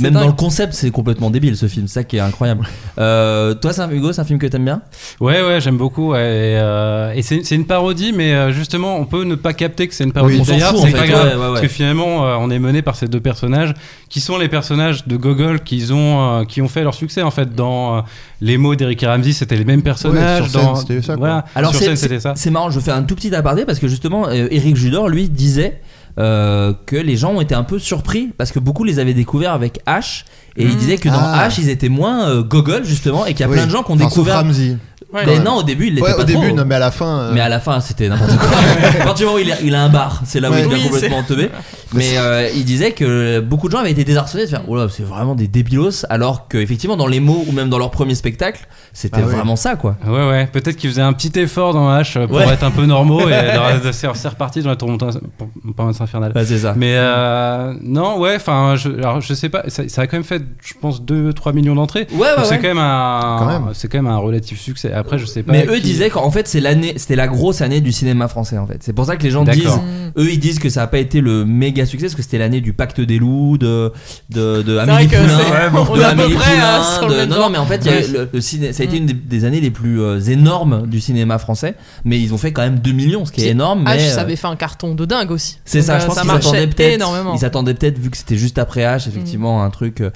même, 0.00 0.14
dans 0.14 0.26
le 0.26 0.32
concept, 0.32 0.72
c'est 0.74 0.90
complètement 0.90 1.30
débile 1.30 1.56
ce 1.56 1.68
film. 1.68 1.86
C'est 1.86 1.94
ça 1.94 2.04
qui 2.04 2.16
est 2.16 2.20
incroyable. 2.20 2.66
Euh, 2.98 3.54
toi, 3.54 3.72
Hugo, 3.90 4.12
c'est 4.12 4.20
un 4.20 4.24
film 4.24 4.38
que 4.38 4.46
t'aimes 4.46 4.64
bien? 4.64 4.82
Ouais, 5.20 5.42
ouais, 5.42 5.59
j'aime 5.60 5.76
beaucoup. 5.76 6.10
ouais, 6.12 6.18
et 6.20 6.56
euh, 6.58 7.12
et 7.14 7.22
c'est 7.22 7.44
c'est 7.44 7.54
une 7.54 7.66
parodie, 7.66 8.12
mais 8.12 8.32
euh, 8.34 8.50
justement, 8.52 8.96
on 8.96 9.04
peut 9.04 9.24
ne 9.24 9.34
pas 9.36 9.52
capter 9.52 9.86
que 9.88 9.94
c'est 9.94 10.04
une 10.04 10.12
parodie 10.12 10.34
Oui, 10.36 10.40
on 10.40 10.44
s'en 10.44 10.76
en 10.76 10.82
c'est 10.82 10.90
fait, 10.90 10.98
pas 10.98 11.06
grave. 11.06 11.24
ouais, 11.28 11.34
ouais, 11.34 11.40
ouais. 11.40 11.48
Parce 11.50 11.60
que 11.60 11.68
finalement, 11.68 12.26
euh, 12.26 12.36
on 12.40 12.50
est 12.50 12.58
mené 12.58 12.82
par 12.82 12.96
ces 12.96 13.06
deux 13.08 13.20
personnages 13.20 13.74
qui 14.08 14.20
sont 14.20 14.36
les 14.38 14.48
personnages 14.48 15.06
de 15.06 15.16
Gogol 15.16 15.60
qu'ils 15.60 15.92
ont, 15.92 16.40
euh, 16.40 16.44
qui 16.44 16.60
ont 16.62 16.68
fait 16.68 16.82
leur 16.82 16.94
succès 16.94 17.22
en 17.22 17.30
fait. 17.30 17.54
Dans 17.54 17.98
euh, 17.98 18.00
les 18.40 18.58
mots 18.58 18.74
d'Eric 18.74 19.02
et 19.02 19.06
Ramsey, 19.06 19.32
c'était 19.32 19.56
les 19.56 19.64
mêmes 19.64 19.82
personnages. 19.82 20.40
Ouais, 20.42 20.48
sur 20.48 20.60
scène, 20.60 20.68
dans, 20.68 20.74
c'était 20.76 21.02
ça, 21.02 21.16
quoi. 21.16 21.26
Voilà, 21.28 21.44
Alors 21.54 21.70
sur 21.70 21.80
c'est- 21.80 21.86
scène, 21.86 21.96
c'était 21.96 22.20
ça. 22.20 22.32
c'est 22.36 22.50
marrant, 22.50 22.70
je 22.70 22.80
fais 22.80 22.90
un 22.90 23.02
tout 23.02 23.14
petit 23.14 23.34
aparté 23.34 23.64
parce 23.64 23.78
que 23.78 23.86
justement, 23.88 24.26
euh, 24.28 24.48
Eric 24.50 24.76
Judor 24.76 25.08
lui 25.08 25.28
disait 25.28 25.80
euh, 26.18 26.72
que 26.86 26.96
les 26.96 27.16
gens 27.16 27.34
ont 27.34 27.40
été 27.40 27.54
un 27.54 27.62
peu 27.62 27.78
surpris 27.78 28.30
parce 28.36 28.50
que 28.50 28.58
beaucoup 28.58 28.82
les 28.82 28.98
avaient 28.98 29.14
découverts 29.14 29.52
avec 29.52 29.80
H 29.86 30.24
et 30.56 30.64
il 30.64 30.72
Mm. 30.72 30.76
disait 30.76 30.96
que 30.98 31.08
dans 31.08 31.14
Ah. 31.20 31.48
H 31.48 31.60
ils 31.60 31.68
étaient 31.68 31.88
moins 31.88 32.28
euh, 32.28 32.42
gogol 32.42 32.84
justement 32.84 33.26
et 33.26 33.30
qu'il 33.32 33.40
y 33.40 33.42
a 33.44 33.48
Oui. 33.48 33.54
plein 33.56 33.66
de 33.66 33.70
gens 33.70 33.84
qui 33.84 33.92
ont 33.92 33.94
Enfin, 33.94 34.04
sauf 34.10 34.14
découvert. 34.24 34.42
Ramsey. 34.42 34.76
Ouais. 35.12 35.22
Mais 35.26 35.38
non, 35.40 35.56
au 35.56 35.62
début 35.64 35.88
il 35.88 35.94
l'était 35.96 36.06
Ouais, 36.06 36.14
pas 36.14 36.22
au 36.22 36.24
début, 36.24 36.52
non, 36.52 36.64
mais 36.64 36.76
à 36.76 36.78
la 36.78 36.90
fin. 36.92 37.18
euh, 37.18 37.30
Mais 37.34 37.40
à 37.40 37.48
la 37.48 37.58
fin, 37.58 37.80
c'était 37.80 38.08
n'importe 38.08 38.36
quoi. 38.38 38.48
à 39.00 39.04
partir 39.04 39.14
du 39.16 39.24
moment 39.24 39.36
où 39.36 39.38
il 39.40 39.50
a, 39.50 39.60
il 39.60 39.74
a 39.74 39.82
un 39.82 39.88
bar, 39.88 40.20
c'est 40.24 40.38
là 40.38 40.50
où 40.50 40.52
Ouais. 40.52 40.62
il 40.62 40.68
devient 40.68 40.82
Oui, 40.84 40.90
complètement 40.90 41.22
teubé. 41.24 41.50
Mais 41.92 42.16
euh, 42.16 42.48
il 42.54 42.64
disait 42.64 42.92
que 42.92 43.40
beaucoup 43.40 43.66
de 43.66 43.72
gens 43.72 43.80
avaient 43.80 43.90
été 43.90 44.04
désarçonnés 44.04 44.44
de 44.44 44.50
faire 44.50 44.62
Oh 44.68 44.76
là, 44.76 44.86
c'est 44.88 45.02
vraiment 45.02 45.34
des 45.34 45.48
débilos. 45.48 46.04
Alors 46.08 46.46
que, 46.46 46.58
effectivement, 46.58 46.96
dans 46.96 47.08
les 47.08 47.18
mots 47.18 47.44
ou 47.48 47.50
même 47.52 47.68
dans 47.68 47.78
leur 47.78 47.90
premier 47.90 48.14
spectacle, 48.14 48.68
c'était 48.92 49.16
Ah 49.20 49.26
ouais. 49.26 49.34
vraiment 49.34 49.56
ça, 49.56 49.74
quoi. 49.74 49.96
Ouais, 50.06 50.28
ouais, 50.28 50.46
peut-être 50.46 50.76
qu'ils 50.76 50.90
faisaient 50.90 51.02
un 51.02 51.12
petit 51.12 51.36
effort 51.40 51.74
dans 51.74 51.90
H 51.90 52.16
euh, 52.16 52.26
pour 52.28 52.36
Ouais. 52.36 52.48
être 52.48 52.62
un 52.62 52.70
peu 52.70 52.86
normaux 52.86 53.28
et 53.28 53.32
c'est 53.92 54.08
c'est 54.14 54.28
reparti 54.28 54.62
dans 54.62 54.70
la 54.70 54.76
tour 54.76 54.88
Montparnasse 55.64 56.00
infernale. 56.00 56.32
Ouais, 56.34 56.44
c'est 56.44 56.58
ça. 56.58 56.74
Mais 56.76 56.94
euh, 56.96 57.74
non, 57.82 58.18
ouais, 58.20 58.36
enfin, 58.36 58.74
je, 58.76 58.88
alors 58.90 59.20
je 59.20 59.34
sais 59.34 59.48
pas, 59.48 59.64
ça, 59.68 59.82
ça 59.88 60.02
a 60.02 60.06
quand 60.06 60.16
même 60.16 60.24
fait, 60.24 60.42
je 60.62 60.74
pense, 60.80 61.02
2-3 61.02 61.52
millions 61.52 61.74
d'entrées. 61.74 62.06
Ouais, 62.12 62.20
ouais, 62.20 62.36
Donc 62.36 62.44
c'est 62.44 62.52
ouais. 62.52 62.58
quand 62.60 62.68
même 62.68 62.78
un, 62.78 63.36
Quand 63.38 63.46
même. 63.46 63.64
c'est 63.74 63.88
quand 63.90 63.98
même 63.98 64.06
un 64.12 64.16
relatif 64.18 64.60
succès. 64.60 64.92
Après, 65.00 65.18
je 65.18 65.26
sais 65.26 65.42
pas. 65.42 65.52
Mais 65.52 65.66
eux 65.66 65.76
qui- 65.76 65.80
disaient 65.82 66.10
qu'en 66.10 66.30
fait, 66.30 66.46
c'est 66.48 66.60
l'année, 66.60 66.94
c'était 66.96 67.16
la 67.16 67.26
grosse 67.28 67.60
année 67.60 67.80
du 67.80 67.92
cinéma 67.92 68.28
français, 68.28 68.58
en 68.58 68.66
fait. 68.66 68.78
C'est 68.80 68.92
pour 68.92 69.06
ça 69.06 69.16
que 69.16 69.22
les 69.22 69.30
gens 69.30 69.44
disent, 69.44 69.64
Mm. 69.64 70.18
eux, 70.20 70.30
ils 70.32 70.38
disent 70.38 70.58
que 70.58 70.68
ça 70.68 70.82
a 70.82 70.86
pas 70.86 70.98
été 70.98 71.20
le 71.20 71.44
méga 71.44 71.86
succès 71.86 72.06
parce 72.06 72.14
que 72.14 72.22
c'était 72.22 72.38
l'année 72.38 72.60
du 72.60 72.72
Pacte 72.72 73.00
des 73.00 73.18
loups, 73.18 73.58
de, 73.58 73.92
de, 74.30 74.62
de 74.62 74.78
Amélie 74.78 75.08
Poulain, 75.08 75.22
de 75.26 76.02
Amélie 76.02 76.34
hein, 76.60 76.82
Poulain, 77.00 77.16
même 77.16 77.28
non, 77.30 77.50
mais 77.50 77.58
en 77.58 77.66
fait, 77.66 77.84
y 77.84 77.88
a 77.88 78.00
le, 78.00 78.28
le 78.32 78.40
ciné, 78.40 78.72
ça 78.72 78.82
a 78.82 78.86
été 78.86 78.96
Mm. 78.96 79.02
une 79.02 79.06
des, 79.06 79.14
des 79.14 79.44
années 79.44 79.60
les 79.60 79.70
plus 79.70 80.00
euh, 80.00 80.20
énormes 80.20 80.86
du 80.86 81.00
cinéma 81.00 81.38
français, 81.38 81.74
mais 82.04 82.18
ils 82.20 82.34
ont 82.34 82.38
fait 82.38 82.52
quand 82.52 82.62
même 82.62 82.78
2 82.78 82.92
millions, 82.92 83.24
ce 83.24 83.32
qui 83.32 83.42
est 83.44 83.48
énorme. 83.50 83.84
H, 83.84 83.96
Mais, 83.96 84.08
ça 84.08 84.18
euh, 84.20 84.22
avait 84.22 84.36
fait 84.36 84.46
un 84.46 84.56
carton 84.56 84.94
de 84.94 85.04
dingue 85.04 85.30
aussi. 85.30 85.58
c'est 85.64 85.82
ça, 85.82 85.94
euh, 85.96 86.00
je 86.00 86.06
pense 86.06 86.18
qu'ils 86.18 86.26
marchait 86.26 86.48
attendaient 86.48 86.66
peut-être, 86.66 86.94
énormément. 86.94 87.34
ils 87.36 87.44
attendaient 87.44 87.74
peut-être 87.74 87.98
vu 87.98 88.10
que 88.10 88.16
c'était 88.16 88.36
juste 88.36 88.58
après 88.58 88.82
H, 88.82 89.08
effectivement, 89.08 89.62
un 89.62 89.70
truc. 89.70 90.00
euh, 90.00 90.10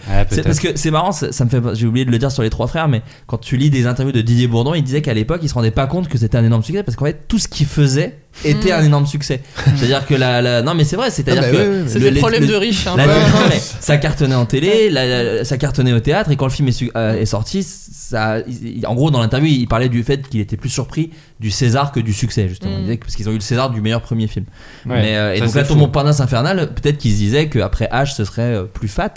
parce 0.45 0.61
que 0.61 0.69
c'est 0.77 0.91
marrant, 0.91 1.13
ça 1.13 1.45
me 1.45 1.49
fait, 1.51 1.61
j'ai 1.75 1.87
oublié 1.87 2.05
de 2.05 2.11
le 2.11 2.19
dire 2.19 2.31
sur 2.31 2.43
les 2.43 2.51
trois 2.51 2.67
frères, 2.67 2.89
mais 2.89 3.03
quand 3.27 3.39
tu 3.39 3.57
lis 3.57 3.71
des 3.71 3.87
interviews 3.87 4.13
de 4.13 4.21
Didier 4.21 4.47
Bourdon, 4.49 4.74
il 4.75 4.83
disait 4.85 5.03
qu'à 5.03 5.15
l'époque, 5.15 5.41
il 5.43 5.49
se 5.49 5.55
rendait 5.55 5.71
pas 5.71 5.87
compte 5.87 6.09
que 6.09 6.19
c'était 6.19 6.37
un 6.39 6.45
énorme 6.45 6.63
succès 6.63 6.83
parce 6.83 6.97
qu'en 6.97 7.05
fait, 7.07 7.27
tout 7.29 7.39
ce 7.39 7.49
qu'il 7.49 7.67
faisait 7.67 8.19
était 8.45 8.71
Mm. 8.71 8.81
un 8.81 8.85
énorme 8.85 9.07
succès. 9.07 9.41
C'est-à-dire 9.77 10.07
que 10.07 10.15
la, 10.15 10.43
la- 10.43 10.63
non 10.63 10.75
mais 10.75 10.85
c'est 10.85 10.97
vrai, 10.97 11.11
c'est-à-dire 11.11 11.43
Ah 11.47 11.51
bah 11.53 11.57
que 11.57 11.63
oui, 11.63 11.69
oui, 11.77 11.81
oui. 11.85 11.89
C'est 11.89 11.99
le- 12.01 12.05
des 12.07 12.11
les- 12.13 12.21
problèmes 12.21 12.43
le- 12.43 12.49
de 12.49 12.55
riches. 12.55 12.87
hein. 12.87 12.95
la- 12.97 13.07
Ouais. 13.07 13.15
non, 13.15 13.39
mais 13.49 13.59
ça 13.59 13.97
cartonnait 13.97 14.35
en 14.35 14.47
télé, 14.47 14.91
la- 14.91 15.07
la- 15.35 15.45
ça 15.45 15.57
cartonnait 15.57 15.93
au 15.93 16.01
théâtre, 16.01 16.31
et 16.31 16.37
quand 16.37 16.47
le 16.47 16.51
film 16.51 16.69
est, 16.69 16.83
euh, 16.97 17.15
est 17.21 17.27
sorti, 17.27 17.63
ça, 17.63 18.39
il- 18.41 18.85
en 18.87 18.95
gros, 18.95 19.11
dans 19.11 19.21
l'interview, 19.21 19.49
il 19.49 19.67
parlait 19.69 19.89
du 19.89 20.03
fait 20.03 20.29
qu'il 20.29 20.41
était 20.41 20.57
plus 20.57 20.69
surpris 20.71 21.11
du 21.41 21.51
César 21.51 21.93
que 21.93 22.01
du 22.01 22.13
succès, 22.13 22.49
justement. 22.49 22.73
Mm. 22.73 22.79
Il 22.79 22.83
disait 22.83 22.97
que- 22.97 23.05
parce 23.05 23.15
qu'ils 23.17 23.29
ont 23.29 23.33
eu 23.33 23.37
le 23.37 23.41
César 23.41 23.71
du 23.71 23.81
meilleur 23.81 24.01
premier 24.03 24.27
film. 24.27 24.47
Ouais, 24.87 25.01
mais, 25.01 25.17
euh, 25.17 25.35
et 25.35 25.41
donc 25.41 25.55
là, 25.55 25.63
fou. 25.65 25.69
Tour 25.69 25.77
Montparnasse 25.77 26.21
Infernal, 26.21 26.71
peut-être 26.75 26.99
qu'ils 26.99 27.13
se 27.13 27.17
disaient 27.19 27.49
qu'après 27.49 27.89
H, 27.93 28.15
ce 28.17 28.25
serait 28.25 28.43
euh, 28.43 28.65
plus 28.65 28.89
fat. 28.89 29.15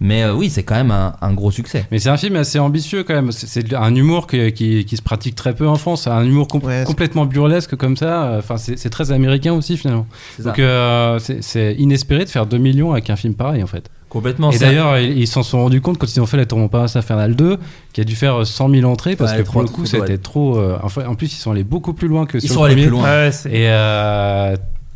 Mais 0.00 0.24
euh, 0.24 0.34
oui, 0.34 0.50
c'est 0.50 0.62
quand 0.64 0.74
même 0.74 0.90
un, 0.90 1.14
un 1.20 1.32
gros 1.32 1.50
succès. 1.50 1.86
Mais 1.90 1.98
c'est 1.98 2.08
un 2.08 2.16
film 2.16 2.36
assez 2.36 2.58
ambitieux 2.58 3.04
quand 3.04 3.14
même. 3.14 3.30
C'est- 3.32 3.72
un 3.74 3.94
humour 3.94 4.26
qui, 4.26 4.52
qui, 4.52 4.84
qui 4.84 4.96
se 4.96 5.02
pratique 5.02 5.34
très 5.36 5.54
peu 5.54 5.68
en 5.68 5.76
France. 5.76 6.06
Un 6.06 6.24
humour 6.24 6.48
com- 6.48 6.60
Ouais, 6.64 6.80
c'est- 6.80 6.84
complètement 6.84 7.26
burlesque 7.26 7.76
comme 7.76 7.96
ça. 7.96 8.34
Enfin, 8.38 8.56
c'est 8.56 8.90
très 8.90 9.12
américain 9.12 9.52
aussi 9.52 9.76
finalement. 9.76 10.06
Donc 10.40 10.58
euh, 10.58 11.18
c'est- 11.18 11.74
inespéré 11.76 12.24
de 12.24 12.30
faire 12.30 12.46
2 12.46 12.58
millions 12.58 12.92
avec 12.92 13.08
un 13.10 13.16
film 13.16 13.34
pareil 13.34 13.62
en 13.62 13.66
fait. 13.68 13.88
Complètement. 14.08 14.52
Et 14.52 14.58
d'ailleurs, 14.58 14.96
ils 14.98 15.26
s'en 15.26 15.42
sont 15.42 15.58
rendus 15.62 15.80
compte 15.80 15.98
quand 15.98 16.06
ils 16.14 16.20
ont 16.20 16.26
fait 16.26 16.36
la 16.36 16.46
Tour 16.46 16.58
Montparnasse 16.58 16.94
Infernale 16.94 17.34
2, 17.34 17.58
qui 17.92 18.00
a 18.00 18.04
dû 18.04 18.14
faire 18.14 18.42
euh, 18.42 18.44
100 18.44 18.68
000 18.70 18.88
entrées 18.90 19.16
parce 19.16 19.32
Ouais, 19.32 19.38
que 19.38 19.42
trop- 19.42 19.52
pour 19.54 19.62
le 19.62 19.68
coup, 19.68 19.86
c'était 19.86 20.18
trop. 20.18 20.56
euh, 20.56 20.78
enfin, 20.84 21.04
en 21.06 21.16
plus, 21.16 21.32
ils 21.34 21.38
sont 21.40 21.50
allés 21.50 21.64
beaucoup 21.64 21.94
plus 21.94 22.06
loin 22.06 22.24
que 22.24 22.38
ils 22.38 22.42
sur 22.42 22.54
sont 22.54 22.62
allés 22.62 22.74
plus 22.76 22.90
loin. 22.90 23.02
Ouais, 23.02 23.30
Et 23.46 23.68
euh, 23.70 24.54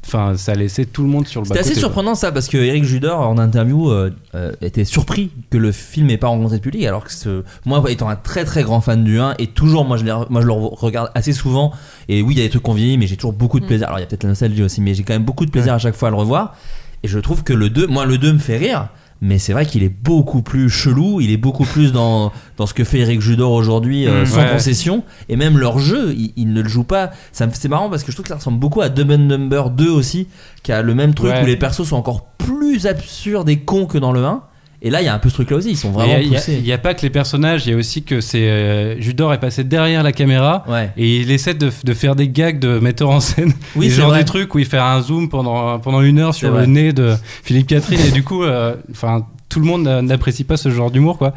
enfin, 0.09 0.37
ça 0.37 0.55
laissait 0.55 0.85
tout 0.87 1.03
le 1.03 1.09
monde 1.09 1.27
sur 1.29 1.41
le 1.43 1.49
bas 1.49 1.55
C'était 1.55 1.71
assez 1.71 1.79
surprenant 1.79 2.15
ça 2.15 2.33
parce 2.33 2.49
que 2.49 2.57
Eric 2.59 2.85
Judor 2.85 3.21
en 3.21 3.39
interview 3.39 3.91
euh, 3.91 4.11
euh, 4.35 4.53
était 4.61 4.85
surpris 4.85 5.31
que 5.51 5.59
le 5.59 5.71
film 5.73 6.07
n'ait 6.09 6.17
pas 6.17 6.29
rencontré 6.29 6.57
le 6.57 6.63
public 6.63 6.85
alors 6.87 7.05
que 7.05 7.13
ce- 7.13 7.45
moi 7.67 7.83
étant 7.91 8.09
un 8.09 8.17
très 8.17 8.45
très 8.45 8.63
grand 8.63 8.81
fan 8.81 9.05
du 9.05 9.21
1 9.21 9.35
et 9.39 9.47
toujours 9.49 9.85
moi 9.85 9.97
je, 9.97 10.05
moi 10.05 10.41
je 10.41 10.47
le 10.47 10.53
regarde 10.53 11.11
assez 11.15 11.33
souvent 11.33 11.73
et 12.09 12.23
oui 12.23 12.35
il 12.35 12.39
y 12.39 12.41
a 12.41 12.45
des 12.45 12.51
trucs 12.51 12.63
qu'on 12.63 12.73
vieillit 12.75 12.99
mais 12.99 13.07
j'ai 13.07 13.17
toujours 13.17 13.33
beaucoup 13.33 13.61
de 13.61 13.65
Mm. 13.65 13.69
plaisir. 13.69 13.87
Alors 13.89 13.99
il 13.99 14.03
y 14.03 14.05
a 14.05 14.07
peut-être 14.07 14.25
la 14.25 14.31
nostalgie 14.31 14.63
aussi 14.63 14.81
mais 14.81 14.95
j'ai 14.95 15.03
quand 15.05 15.13
même 15.15 15.25
beaucoup 15.25 15.45
de 15.47 15.51
plaisir 15.51 15.75
à 15.75 15.79
chaque 15.79 15.95
fois 15.95 16.09
à 16.09 16.11
le 16.11 16.17
revoir. 16.17 16.57
Et 17.05 17.09
je 17.09 17.19
trouve 17.19 17.45
que 17.45 17.53
le 17.53 17.71
2 17.71 17.87
moi 17.87 18.07
le 18.07 18.19
2 18.19 18.33
me 18.33 18.39
fait 18.39 18.57
rire 18.57 18.89
mais 19.21 19.39
c'est 19.39 19.53
vrai 19.53 19.66
qu'il 19.66 19.83
est 19.83 19.89
beaucoup 19.89 20.43
plus 20.43 20.71
chelou, 20.71 21.21
il 21.21 21.31
est 21.31 21.37
beaucoup 21.37 21.64
plus 21.64 21.93
dans, 21.93 22.33
dans 22.57 22.66
ce 22.66 22.75
que 22.75 22.85
fait 22.85 22.99
Eric 23.01 23.21
Judor 23.21 23.53
aujourd'hui 23.53 24.07
euh, 24.07 24.23
Mm. 24.23 24.27
sans 24.27 24.37
Ouais. 24.43 24.53
concession 24.53 25.03
et 25.29 25.37
même 25.37 25.59
leur 25.59 25.79
jeu, 25.79 26.14
il, 26.16 26.33
il 26.37 26.53
ne 26.53 26.62
le 26.62 26.69
joue 26.69 26.85
pas. 26.85 27.11
Ça 27.33 27.47
me- 27.47 27.53
C'est 27.55 27.69
marrant 27.69 27.91
parce 27.91 28.05
que 28.05 28.11
je 28.12 28.16
trouve 28.16 28.25
que 28.25 28.29
ça 28.31 28.37
ressemble 28.37 28.59
beaucoup 28.59 28.81
à 28.81 28.89
Dumb 28.89 29.11
and 29.11 29.19
Number 29.19 29.71
2 29.71 29.89
aussi, 29.91 30.29
qui 30.62 30.71
a 30.73 30.83
le 30.83 30.95
même 30.95 31.14
truc 31.14 31.31
Ouais. 31.33 31.43
où 31.43 31.47
les 31.47 31.57
persos 31.57 31.85
sont 31.89 31.97
encore 31.97 32.27
plus 32.39 32.87
absurdes 32.87 33.49
et 33.49 33.59
cons 33.59 33.87
que 33.87 33.99
dans 33.99 34.12
le 34.12 34.25
1. 34.25 34.43
Et 34.81 34.91
là, 34.91 35.03
il 35.03 35.07
y 35.07 35.09
a 35.09 35.14
un 35.14 35.18
peu 35.18 35.29
ce 35.29 35.35
truc 35.35 35.51
là 35.51 35.57
aussi, 35.57 35.70
ils 35.70 35.76
sont 35.76 35.91
vraiment 35.91 36.16
Il 36.22 36.35
a- 36.35 36.39
poussés. 36.39 36.55
il 36.59 36.62
n'y 36.62 36.72
a, 36.72 36.79
pas 36.79 36.95
que 36.95 37.03
les 37.03 37.11
personnages, 37.11 37.66
il 37.66 37.70
y 37.70 37.74
a 37.74 37.76
aussi 37.76 38.05
que 38.05 38.20
c'est 38.20 38.49
euh, 38.49 39.01
Judor 39.01 39.35
est 39.35 39.41
passé 39.41 39.64
derrière 39.64 40.03
la 40.05 40.12
caméra 40.12 40.64
Ouais. 40.68 40.91
et 40.97 41.16
il 41.16 41.31
essaie 41.33 41.55
de, 41.55 41.70
de 41.83 41.95
faire 41.95 42.14
des 42.14 42.29
gags 42.29 42.61
de 42.61 42.79
metteur 42.79 43.11
en 43.11 43.18
scène. 43.20 43.53
Oui, 43.76 43.91
c'est 43.91 44.01
genre 44.01 44.12
des 44.14 44.24
trucs 44.24 44.55
où 44.55 44.59
il 44.61 44.66
fait 44.66 44.79
un 44.79 45.01
zoom 45.03 45.29
pendant, 45.29 45.79
pendant 45.81 46.01
une 46.01 46.20
heure 46.20 46.35
sur 46.35 46.51
vrai. 46.53 46.61
le 46.61 46.66
nez 46.68 46.93
de 46.93 47.16
Philippe 47.43 47.66
Catherine 47.66 48.01
et 48.07 48.12
du 48.12 48.22
coup, 48.22 48.45
euh, 48.45 48.76
enfin. 48.93 49.26
tout 49.49 49.59
le 49.61 49.66
monde 49.66 49.83
n'a- 49.83 50.01
n'apprécie 50.03 50.45
pas 50.45 50.57
ce 50.57 50.68
genre 50.70 50.91
d'humour 50.93 51.18
quoi. 51.18 51.35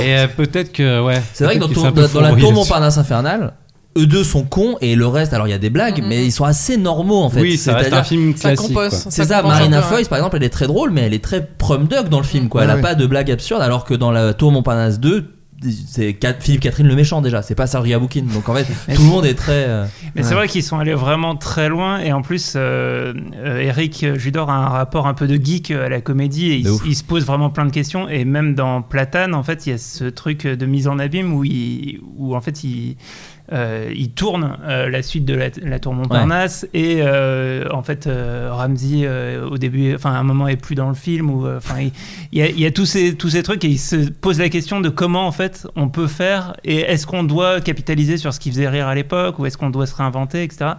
Et 0.00 0.14
euh, 0.16 0.26
peut-être 0.28 0.70
que 0.72 1.00
ouais. 1.02 1.20
C'est 1.32 1.44
vrai 1.44 1.54
que 1.54 1.60
dans, 1.60 1.68
tour- 1.68 1.90
dans- 1.90 2.06
dans 2.08 2.20
la 2.20 2.32
tour. 2.34 2.52
Montparnasse 2.52 2.98
infernale, 2.98 3.54
eux 3.96 4.06
deux 4.06 4.24
sont 4.24 4.42
cons 4.44 4.76
et 4.80 4.94
le 4.96 5.06
reste, 5.06 5.32
alors 5.32 5.46
il 5.46 5.50
y 5.50 5.54
a 5.54 5.58
des 5.58 5.70
blagues, 5.70 6.00
Mhm. 6.02 6.08
mais 6.08 6.24
ils 6.24 6.32
sont 6.32 6.44
assez 6.44 6.76
normaux 6.76 7.22
en 7.22 7.30
fait. 7.30 7.40
Oui, 7.40 7.56
ça 7.56 7.74
reste 7.76 7.92
un 7.92 8.02
film 8.04 8.34
classique. 8.34 8.76
Ça 8.90 9.10
C'est 9.10 9.24
ça, 9.24 9.42
Marina. 9.42 9.82
Foïs 9.82 10.08
par 10.08 10.18
exemple, 10.18 10.36
elle 10.36 10.44
est 10.44 10.48
très 10.50 10.66
drôle, 10.66 10.90
mais 10.90 11.02
elle 11.02 11.14
est 11.14 11.22
très 11.22 11.46
prom 11.46 11.86
dog 11.86 12.08
dans 12.08 12.18
le 12.18 12.24
film, 12.24 12.48
quoi. 12.48 12.62
Elle 12.64 12.70
Ouais, 12.70 12.78
a 12.78 12.82
pas 12.82 12.94
de 12.94 13.06
blagues 13.06 13.30
absurdes, 13.30 13.62
alors 13.62 13.84
que 13.84 13.94
dans 13.94 14.10
la 14.10 14.34
Tour 14.34 14.52
Montparnasse 14.52 14.98
2, 15.00 15.30
c'est 15.88 16.18
Philippe 16.40 16.60
Catherine 16.60 16.86
le 16.88 16.94
méchant 16.94 17.22
déjà, 17.22 17.40
c'est 17.40 17.54
pas 17.54 17.66
Serge 17.66 17.88
Gaboukin. 17.88 18.24
Donc 18.34 18.48
en 18.50 18.54
fait, 18.54 18.64
tout 18.94 19.00
le 19.02 19.08
monde 19.08 19.24
est 19.24 19.34
très. 19.34 19.64
euh, 19.66 19.86
Mais 20.14 20.22
c'est 20.22 20.34
vrai 20.34 20.46
qu'ils 20.46 20.62
sont 20.62 20.78
allés 20.78 20.92
vraiment 20.92 21.36
très 21.36 21.70
loin 21.70 22.00
et 22.00 22.12
en 22.12 22.20
plus 22.20 22.52
euh, 22.54 23.14
euh, 23.36 23.60
Eric 23.60 24.04
Judor 24.16 24.50
a 24.50 24.54
un 24.56 24.68
rapport 24.68 25.06
un 25.06 25.14
peu 25.14 25.26
de 25.26 25.42
geek 25.42 25.70
à 25.70 25.88
la 25.88 26.02
comédie 26.02 26.50
et 26.52 26.56
il, 26.86 26.94
se 26.96 27.02
pose 27.04 27.24
vraiment 27.24 27.48
plein 27.48 27.64
de 27.64 27.70
questions 27.70 28.08
et 28.10 28.26
même 28.26 28.54
dans 28.54 28.82
Platane 28.82 29.34
en 29.34 29.42
fait 29.42 29.66
il 29.66 29.70
y 29.70 29.72
a 29.72 29.78
ce 29.78 30.04
truc 30.04 30.46
de 30.46 30.66
mise 30.66 30.86
en 30.86 30.98
abîme 30.98 31.32
où, 31.32 31.44
il, 31.44 31.98
où 32.18 32.36
en 32.36 32.40
fait 32.42 32.62
il, 32.64 32.96
euh, 33.52 33.90
il 33.94 34.10
tourne 34.12 34.56
euh, 34.66 34.88
la 34.88 35.02
suite 35.02 35.26
de 35.26 35.34
la, 35.34 35.48
la 35.62 35.78
tour 35.78 35.92
Montparnasse 35.92 36.66
et 36.72 37.00
euh, 37.02 37.68
en 37.72 37.82
fait 37.82 38.06
euh, 38.06 38.48
Ramsey 38.50 39.02
euh, 39.04 39.46
au 39.46 39.58
début 39.58 39.94
enfin 39.94 40.12
à 40.14 40.18
un 40.18 40.22
moment 40.22 40.48
est 40.48 40.56
plus 40.56 40.74
dans 40.74 40.88
le 40.88 40.94
film 40.94 41.28
ou 41.30 41.46
euh, 41.46 41.58
enfin 41.58 41.74
il, 41.80 41.92
il 42.32 42.38
y 42.38 42.42
a, 42.42 42.48
il 42.48 42.58
y 42.58 42.64
a 42.64 42.70
tous 42.70 42.86
ces 42.86 43.14
tous 43.14 43.28
ces 43.28 43.42
trucs 43.42 43.62
et 43.64 43.68
il 43.68 43.78
se 43.78 43.96
pose 44.08 44.38
la 44.38 44.48
question 44.48 44.80
de 44.80 44.88
comment 44.88 45.26
en 45.26 45.32
fait 45.32 45.66
on 45.76 45.88
peut 45.90 46.06
faire 46.06 46.54
et 46.64 46.78
est-ce 46.80 47.06
qu'on 47.06 47.22
doit 47.22 47.60
capitaliser 47.60 48.16
sur 48.16 48.32
ce 48.32 48.40
qui 48.40 48.50
faisait 48.50 48.68
rire 48.68 48.86
à 48.86 48.94
l'époque 48.94 49.38
ou 49.38 49.44
est-ce 49.44 49.58
qu'on 49.58 49.68
doit 49.70 49.86
se 49.86 49.94
réinventer 49.94 50.42
etc 50.42 50.72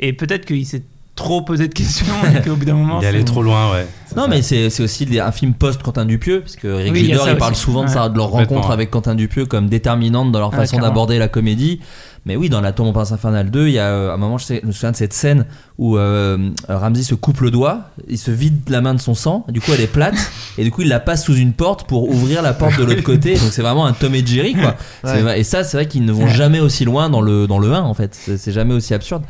et 0.00 0.12
peut-être 0.12 0.44
qu'il 0.44 0.66
s'est 0.66 0.82
trop 1.14 1.42
posé 1.42 1.66
de 1.66 1.74
questions 1.74 2.06
et 2.36 2.40
qu'au 2.46 2.54
bout 2.54 2.64
d'un 2.64 2.74
moment 2.74 3.00
Il 3.00 3.04
est 3.04 3.08
allé 3.08 3.18
c'est- 3.18 3.24
trop 3.24 3.42
loin 3.42 3.72
ouais. 3.72 3.86
Non, 4.16 4.26
mais 4.28 4.40
c'est 4.40 4.70
c'est 4.70 4.84
aussi 4.84 5.06
un 5.20 5.32
film 5.32 5.52
post-Quentin 5.52 6.04
Dupieux, 6.06 6.40
parce 6.40 6.54
que 6.56 6.66
Eric 6.80 6.92
Oui, 6.92 7.12
il 7.12 7.36
parle 7.36 7.54
souvent 7.56 7.84
de, 7.84 7.88
ça, 7.90 8.08
de 8.08 8.16
leur 8.16 8.28
rencontre 8.28 8.68
ouais. 8.68 8.72
avec 8.72 8.90
Quentin 8.90 9.14
Dupieux 9.16 9.44
comme 9.44 9.68
déterminante 9.68 10.30
dans 10.32 10.38
leur 10.38 10.50
Ouais, 10.50 10.56
façon 10.58 10.76
clairement. 10.76 10.88
d'aborder 10.88 11.18
la 11.18 11.26
comédie. 11.28 11.80
Mais 12.28 12.36
oui, 12.36 12.50
dans 12.50 12.60
La 12.60 12.72
Tour 12.72 12.84
Montparnasse 12.84 13.12
Infernale 13.12 13.50
2, 13.50 13.68
il 13.68 13.72
y 13.72 13.78
a 13.78 13.86
euh, 13.86 14.12
un 14.12 14.18
moment, 14.18 14.36
je, 14.36 14.44
sais- 14.44 14.60
je 14.62 14.66
me 14.66 14.72
souviens 14.72 14.90
de 14.90 14.96
cette 14.96 15.14
scène 15.14 15.46
où 15.78 15.96
euh, 15.96 16.50
Ramsey 16.68 17.02
se 17.02 17.14
coupe 17.14 17.40
le 17.40 17.50
doigt, 17.50 17.88
il 18.06 18.18
se 18.18 18.30
vide 18.30 18.68
la 18.68 18.82
main 18.82 18.92
de 18.92 19.00
son 19.00 19.14
sang, 19.14 19.46
du 19.48 19.62
coup 19.62 19.70
elle 19.72 19.80
est 19.80 19.86
plate, 19.86 20.14
et 20.58 20.64
du 20.64 20.70
coup 20.70 20.82
il 20.82 20.88
la 20.88 21.00
passe 21.00 21.24
sous 21.24 21.34
une 21.36 21.54
porte 21.54 21.88
pour 21.88 22.06
ouvrir 22.10 22.42
la 22.42 22.52
porte 22.52 22.76
de 22.78 22.84
l'autre 22.84 23.02
côté. 23.02 23.32
Donc 23.38 23.48
c'est 23.52 23.62
vraiment 23.62 23.86
un 23.86 23.94
Tom 23.94 24.14
et 24.14 24.26
Jerry, 24.26 24.52
quoi. 24.54 24.74
Ouais. 25.04 25.40
Et 25.40 25.44
ça, 25.44 25.64
c'est 25.64 25.78
vrai 25.78 25.86
qu'ils 25.88 26.04
ne 26.04 26.12
vont 26.12 26.28
jamais 26.28 26.60
aussi 26.60 26.84
loin 26.84 27.08
dans 27.08 27.22
le, 27.22 27.46
dans 27.46 27.58
le 27.58 27.72
1, 27.72 27.80
en 27.80 27.94
fait. 27.94 28.14
C'est 28.36 28.52
jamais 28.52 28.74
aussi 28.74 28.92
absurde. 28.92 29.22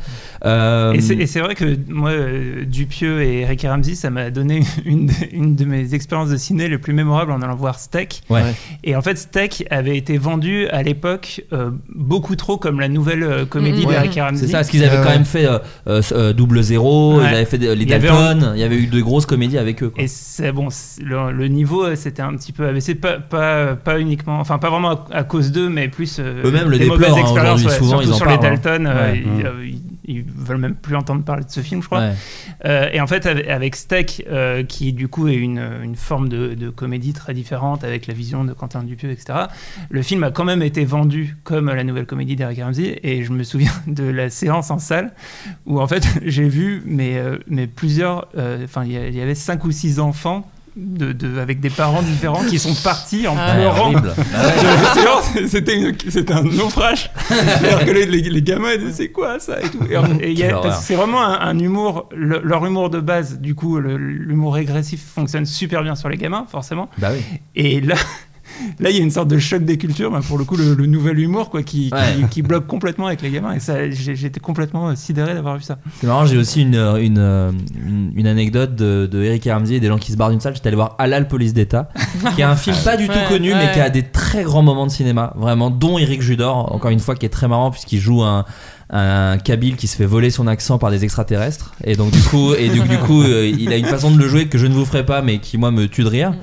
Euh, 0.45 0.93
Et 0.93 1.01
c'est- 1.27 1.39
vrai 1.41 1.55
que 1.55 1.65
moi, 1.89 2.11
euh, 2.11 2.63
Dupieux 2.65 3.21
et 3.21 3.41
Eric 3.41 3.63
Ramsey, 3.63 3.95
ça 3.95 4.09
m'a 4.09 4.29
donné 4.29 4.61
une, 4.85 5.07
de- 5.07 5.13
une 5.33 5.55
de 5.55 5.65
mes 5.65 5.93
expériences 5.93 6.29
de 6.29 6.37
ciné 6.37 6.67
les 6.69 6.77
plus 6.77 6.93
mémorables 6.93 7.31
en 7.31 7.41
allant 7.41 7.55
voir 7.55 7.77
Steak. 7.79 8.21
Ouais. 8.29 8.41
Et 8.83 8.95
en 8.95 9.01
fait, 9.01 9.17
Steak 9.17 9.65
avait 9.69 9.97
été 9.97 10.17
vendu 10.17 10.67
à 10.69 10.81
l'époque 10.83 11.41
euh, 11.53 11.71
beaucoup 11.93 12.35
trop 12.35 12.57
comme 12.57 12.79
la 12.79 12.87
nouvelle 12.87 13.23
euh, 13.23 13.45
comédie 13.45 13.83
Mhm. 13.85 13.89
d'Eric 13.91 14.15
Ouais. 14.15 14.21
Ramsey. 14.21 14.45
C'est 14.45 14.51
ça, 14.51 14.57
parce 14.59 14.69
qu'ils 14.69 14.83
avaient 14.83 14.97
Euh, 14.97 15.03
quand 15.03 15.09
même 15.09 15.25
fait 15.25 15.45
euh, 15.45 15.59
euh, 15.87 16.01
euh, 16.13 16.33
Double 16.33 16.61
Zéro, 16.63 17.17
Ouais. 17.17 17.25
ils 17.29 17.35
avaient 17.35 17.45
fait 17.45 17.57
les 17.57 17.67
Il 17.73 17.89
y 17.89 17.93
avait 17.93 18.07
Dalton, 18.07 18.51
il 18.55 18.59
y 18.59 18.63
avait 18.63 18.77
eu 18.77 18.87
de 18.87 19.01
grosses 19.01 19.25
comédies 19.25 19.57
avec 19.57 19.83
eux. 19.83 19.89
quoi. 19.89 20.03
Et 20.03 20.07
c'est 20.07 20.51
bon, 20.51 20.67
le, 21.03 21.31
le 21.31 21.47
niveau 21.47 21.95
s'était 21.95 22.21
un 22.21 22.33
petit 22.35 22.51
peu 22.51 22.67
abaissé, 22.67 22.95
pas, 22.95 23.17
pas, 23.19 23.75
pas 23.75 23.99
uniquement, 23.99 24.39
enfin 24.39 24.57
pas 24.57 24.69
vraiment 24.69 24.91
à, 24.91 25.05
à 25.11 25.23
cause 25.23 25.51
d'eux, 25.51 25.69
mais 25.69 25.87
plus 25.89 26.17
euh, 26.19 26.41
Eux-mêmes 26.45 26.69
le 26.69 26.77
déplorent, 26.77 26.97
mauvaises 26.99 27.11
hein, 27.17 27.25
souvent, 27.69 28.01
ils 28.01 28.11
en 28.11 28.15
sur 28.15 28.25
parlent, 28.25 28.39
les 28.41 28.47
hein. 28.47 28.51
Dalton, 28.63 28.87
euh, 28.87 29.13
ils, 29.15 29.27
Mm. 29.27 29.45
euh, 29.45 29.65
ils- 29.65 29.81
ils 30.09 30.23
veulent 30.23 30.57
même 30.57 30.75
plus 30.75 30.95
entendre 30.95 31.23
parler 31.23 31.43
de 31.45 31.49
ce 31.49 31.59
film, 31.61 31.81
je 31.81 31.87
crois. 31.87 31.99
Ouais. 31.99 32.13
Euh, 32.65 32.89
et 32.91 32.99
en 32.99 33.07
fait, 33.07 33.25
avec, 33.25 33.75
Steak, 33.75 34.25
euh, 34.29 34.63
qui 34.63 34.91
du 34.91 35.07
coup 35.07 35.27
est 35.27 35.35
une, 35.35 35.61
une 35.83 35.95
forme 35.95 36.27
de, 36.29 36.55
de 36.55 36.69
comédie 36.69 37.13
très 37.13 37.33
différente 37.33 37.83
avec 37.83 38.07
la 38.07 38.13
vision 38.13 38.43
de 38.43 38.53
Quentin 38.53 38.83
Dupieux, 38.83 39.11
etc., 39.11 39.39
le 39.89 40.01
film 40.01 40.23
a 40.23 40.31
quand 40.31 40.45
même 40.45 40.61
été 40.63 40.83
vendu 40.83 41.37
comme 41.43 41.67
la 41.67 41.83
nouvelle 41.83 42.05
comédie 42.05 42.35
d'Eric 42.35 42.59
Ramsey. 42.61 42.99
Et 43.03 43.23
je 43.23 43.31
me 43.31 43.43
souviens 43.43 43.71
de 43.87 44.03
la 44.03 44.29
séance 44.29 44.71
en 44.71 44.79
salle 44.79 45.13
où 45.65 45.79
en 45.79 45.87
fait 45.87 46.05
j'ai 46.25 46.49
vu 46.49 46.81
mais, 46.85 47.17
euh, 47.17 47.37
mais 47.47 47.67
plusieurs, 47.67 48.27
enfin 48.63 48.83
il 48.85 48.91
y, 48.91 48.97
a- 48.97 49.07
il 49.07 49.15
y 49.15 49.21
avait 49.21 49.35
cinq 49.35 49.63
ou 49.65 49.71
six 49.71 49.99
enfants. 49.99 50.49
De, 50.81 51.11
de- 51.11 51.39
avec 51.39 51.59
des 51.59 51.69
parents 51.69 52.01
différents 52.01 52.43
qui 52.45 52.57
sont 52.57 52.73
partis 52.83 53.27
en 53.27 53.35
Ah, 53.37 53.53
pleurant 53.55 53.91
séance. 54.93 55.25
C'était 55.47 55.93
c'était 56.07 56.33
un 56.33 56.43
naufrage. 56.43 57.11
Alors 57.63 57.85
que 57.85 57.91
les, 57.91 58.05
les- 58.05 58.29
les 58.29 58.41
gamins 58.41 58.77
disaient 58.77 58.91
c'est 58.93 59.09
quoi 59.09 59.39
ça 59.39 59.59
et 59.61 59.69
tout. 59.69 59.79
Et, 60.21 60.31
et 60.39 60.51
c'est 60.81 60.95
vraiment 60.95 61.21
un, 61.23 61.39
un 61.41 61.59
humour, 61.59 62.09
le- 62.15 62.41
leur 62.43 62.65
humour 62.65 62.89
de 62.89 62.99
base. 62.99 63.39
Du 63.39 63.55
coup, 63.55 63.79
l'humour 63.79 64.53
régressif 64.55 65.03
fonctionne 65.13 65.45
super 65.45 65.83
bien 65.83 65.95
sur 65.95 66.09
les 66.09 66.17
gamins, 66.17 66.45
forcément. 66.49 66.89
Bah 66.97 67.09
oui. 67.13 67.21
Et 67.55 67.81
là. 67.81 67.95
Là, 68.79 68.89
il 68.89 68.95
y 68.97 68.99
a 68.99 69.03
une 69.03 69.11
sorte 69.11 69.27
de 69.27 69.37
choc 69.37 69.63
des 69.63 69.77
cultures, 69.77 70.11
bah, 70.11 70.21
pour 70.27 70.37
le 70.37 70.43
coup, 70.43 70.55
le, 70.55 70.73
le 70.73 70.85
nouvel 70.85 71.19
humour 71.19 71.49
quoi, 71.49 71.63
qui, 71.63 71.89
qui- 71.89 71.93
Ouais. 71.93 72.27
qui 72.29 72.41
bloque 72.41 72.67
complètement 72.67 73.07
avec 73.07 73.21
les 73.21 73.29
gamins. 73.29 73.53
Et 73.53 73.59
ça, 73.59 73.89
j'ai- 73.89 74.15
j'étais 74.15 74.39
complètement 74.39 74.95
sidéré 74.95 75.33
d'avoir 75.33 75.57
vu 75.57 75.63
ça. 75.63 75.77
C'est 75.99 76.07
marrant, 76.07 76.25
j'ai 76.25 76.37
aussi 76.37 76.61
une, 76.61 76.75
une, 76.75 77.17
une, 77.17 78.11
une 78.15 78.27
anecdote 78.27 78.75
de, 78.75 79.07
de 79.11 79.23
Eric 79.23 79.45
et 79.47 79.51
Ramsey 79.53 79.75
et 79.75 79.79
des 79.79 79.87
gens 79.87 79.97
qui 79.97 80.11
se 80.11 80.17
barrent 80.17 80.29
d'une 80.31 80.39
salle. 80.39 80.55
J'étais 80.55 80.67
allé 80.67 80.75
voir 80.75 80.95
Halal 80.99 81.27
Police 81.27 81.53
d'État, 81.53 81.89
qui 82.35 82.41
est 82.41 82.45
un 82.45 82.55
film 82.55 82.75
pas 82.83 82.97
du 82.97 83.07
tout 83.07 83.13
Ouais, 83.13 83.25
connu, 83.27 83.53
mais 83.53 83.71
qui 83.73 83.79
a 83.79 83.89
des 83.89 84.03
très 84.03 84.43
grands 84.43 84.61
moments 84.63 84.85
de 84.87 84.91
cinéma, 84.91 85.33
vraiment, 85.37 85.69
dont 85.69 85.97
Eric 85.97 86.21
Judor, 86.21 86.73
encore 86.73 86.91
une 86.91 86.99
fois, 86.99 87.15
qui 87.15 87.25
est 87.25 87.29
très 87.29 87.47
marrant 87.47 87.71
puisqu'il 87.71 87.99
joue 87.99 88.23
un 88.23 88.45
un 88.91 89.37
Kabyle 89.37 89.75
qui 89.75 89.85
se 89.85 89.95
fait 89.95 90.07
voler 90.07 90.31
son 90.31 90.47
accent 90.47 90.79
par 90.79 90.89
des 90.89 91.03
extraterrestres 91.03 91.73
et 91.83 91.95
donc 91.95 92.09
du 92.09 92.19
coup 92.21 92.55
et 92.55 92.69
du, 92.69 92.79
du 92.79 92.97
coup 92.97 93.21
euh, 93.21 93.47
il 93.47 93.71
a 93.71 93.77
une 93.77 93.85
façon 93.85 94.09
de 94.09 94.17
le 94.17 94.27
jouer 94.27 94.47
que 94.47 94.57
je 94.57 94.65
ne 94.65 94.73
vous 94.73 94.83
ferai 94.83 95.05
pas 95.05 95.21
mais 95.21 95.37
qui 95.37 95.59
moi 95.59 95.69
me 95.69 95.87
tue 95.87 96.01
de 96.01 96.07
rire 96.07 96.33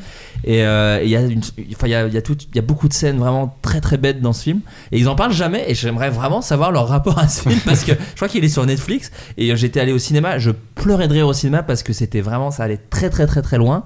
et 0.47 0.65
euh, 0.65 1.01
il 1.03 1.11
y 1.11 1.17
a 1.17 1.23
y 1.23 1.25
a, 1.25 2.07
y 2.07 2.17
a 2.17 2.23
y 2.55 2.59
a 2.59 2.63
beaucoup 2.63 2.87
de 2.87 2.93
scènes 2.93 3.19
vraiment 3.19 3.57
très 3.63 3.81
très 3.81 3.99
bêtes 3.99 4.21
dans 4.21 4.33
ce 4.33 4.45
film. 4.45 4.61
Et 4.93 4.99
ils 4.99 5.09
en 5.09 5.17
parlent 5.17 5.33
jamais 5.33 5.65
et 5.69 5.75
j'aimerais 5.75 6.11
vraiment 6.11 6.41
savoir 6.41 6.71
leur 6.71 6.87
rapport 6.87 7.19
à 7.19 7.27
ce 7.27 7.49
film 7.49 7.61
parce 7.65 7.83
que 7.83 7.93
je 7.93 8.15
crois 8.15 8.29
qu'il 8.29 8.45
est 8.45 8.49
sur 8.49 8.65
Netflix 8.65 9.11
et 9.37 9.55
j'étais 9.57 9.81
allé 9.81 9.93
au 9.93 9.99
cinéma. 9.99 10.39
Je 10.39 10.53
pleurais 10.77 11.09
de 11.09 11.13
rire 11.15 11.27
au 11.27 11.33
cinéma 11.33 11.65
parce 11.65 11.83
que 11.83 11.93
c'était 11.93 12.21
vraiment 12.21 12.53
ça 12.53 12.63
allait 12.63 12.81
très 12.91 13.11
très 13.11 13.27
très 13.27 13.43
très 13.43 13.59
loin. 13.59 13.85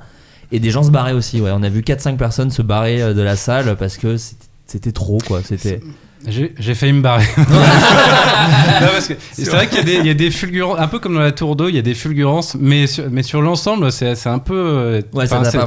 Et 0.52 0.60
des 0.60 0.70
gens 0.70 0.82
se 0.82 0.90
barraient 0.90 1.12
aussi 1.12 1.40
ouais. 1.40 1.50
On 1.54 1.62
a 1.62 1.70
vu 1.70 1.80
4-5 1.80 2.18
personnes 2.18 2.50
se 2.50 2.60
barrer 2.60 3.00
euh, 3.00 3.14
de 3.14 3.22
la 3.22 3.36
salle 3.36 3.76
parce 3.76 3.96
que 3.96 4.16
c'était 4.66 4.92
trop 4.92 5.18
quoi. 5.26 5.40
C'était 5.42 5.80
J'ai 6.28 6.74
failli 6.74 6.92
me 6.92 7.00
barrer. 7.00 7.24
C'est 9.32 9.44
vrai 9.50 9.66
qu'il 9.68 9.78
y 9.78 9.80
a 9.80 9.84
des- 9.84 9.94
il 9.96 10.06
y, 10.06 10.10
a 10.10 10.14
des 10.14 10.30
fulgurances, 10.30 10.78
un 10.78 10.86
peu 10.88 10.98
comme 10.98 11.14
dans 11.14 11.20
la 11.20 11.32
tour 11.32 11.56
d'eau, 11.56 11.68
il 11.68 11.74
y 11.74 11.78
a 11.78 11.82
des 11.82 11.94
fulgurances, 11.94 12.56
mais 12.58 12.86
sur, 12.86 13.04
mais 13.10 13.22
sur 13.22 13.40
l'ensemble, 13.42 13.90
c'est 13.92 14.26
un 14.26 14.38
peu. 14.38 14.54
euh, 14.54 15.00
Ouais, 15.12 15.24
enfin, 15.24 15.42
c'est- 15.44 15.58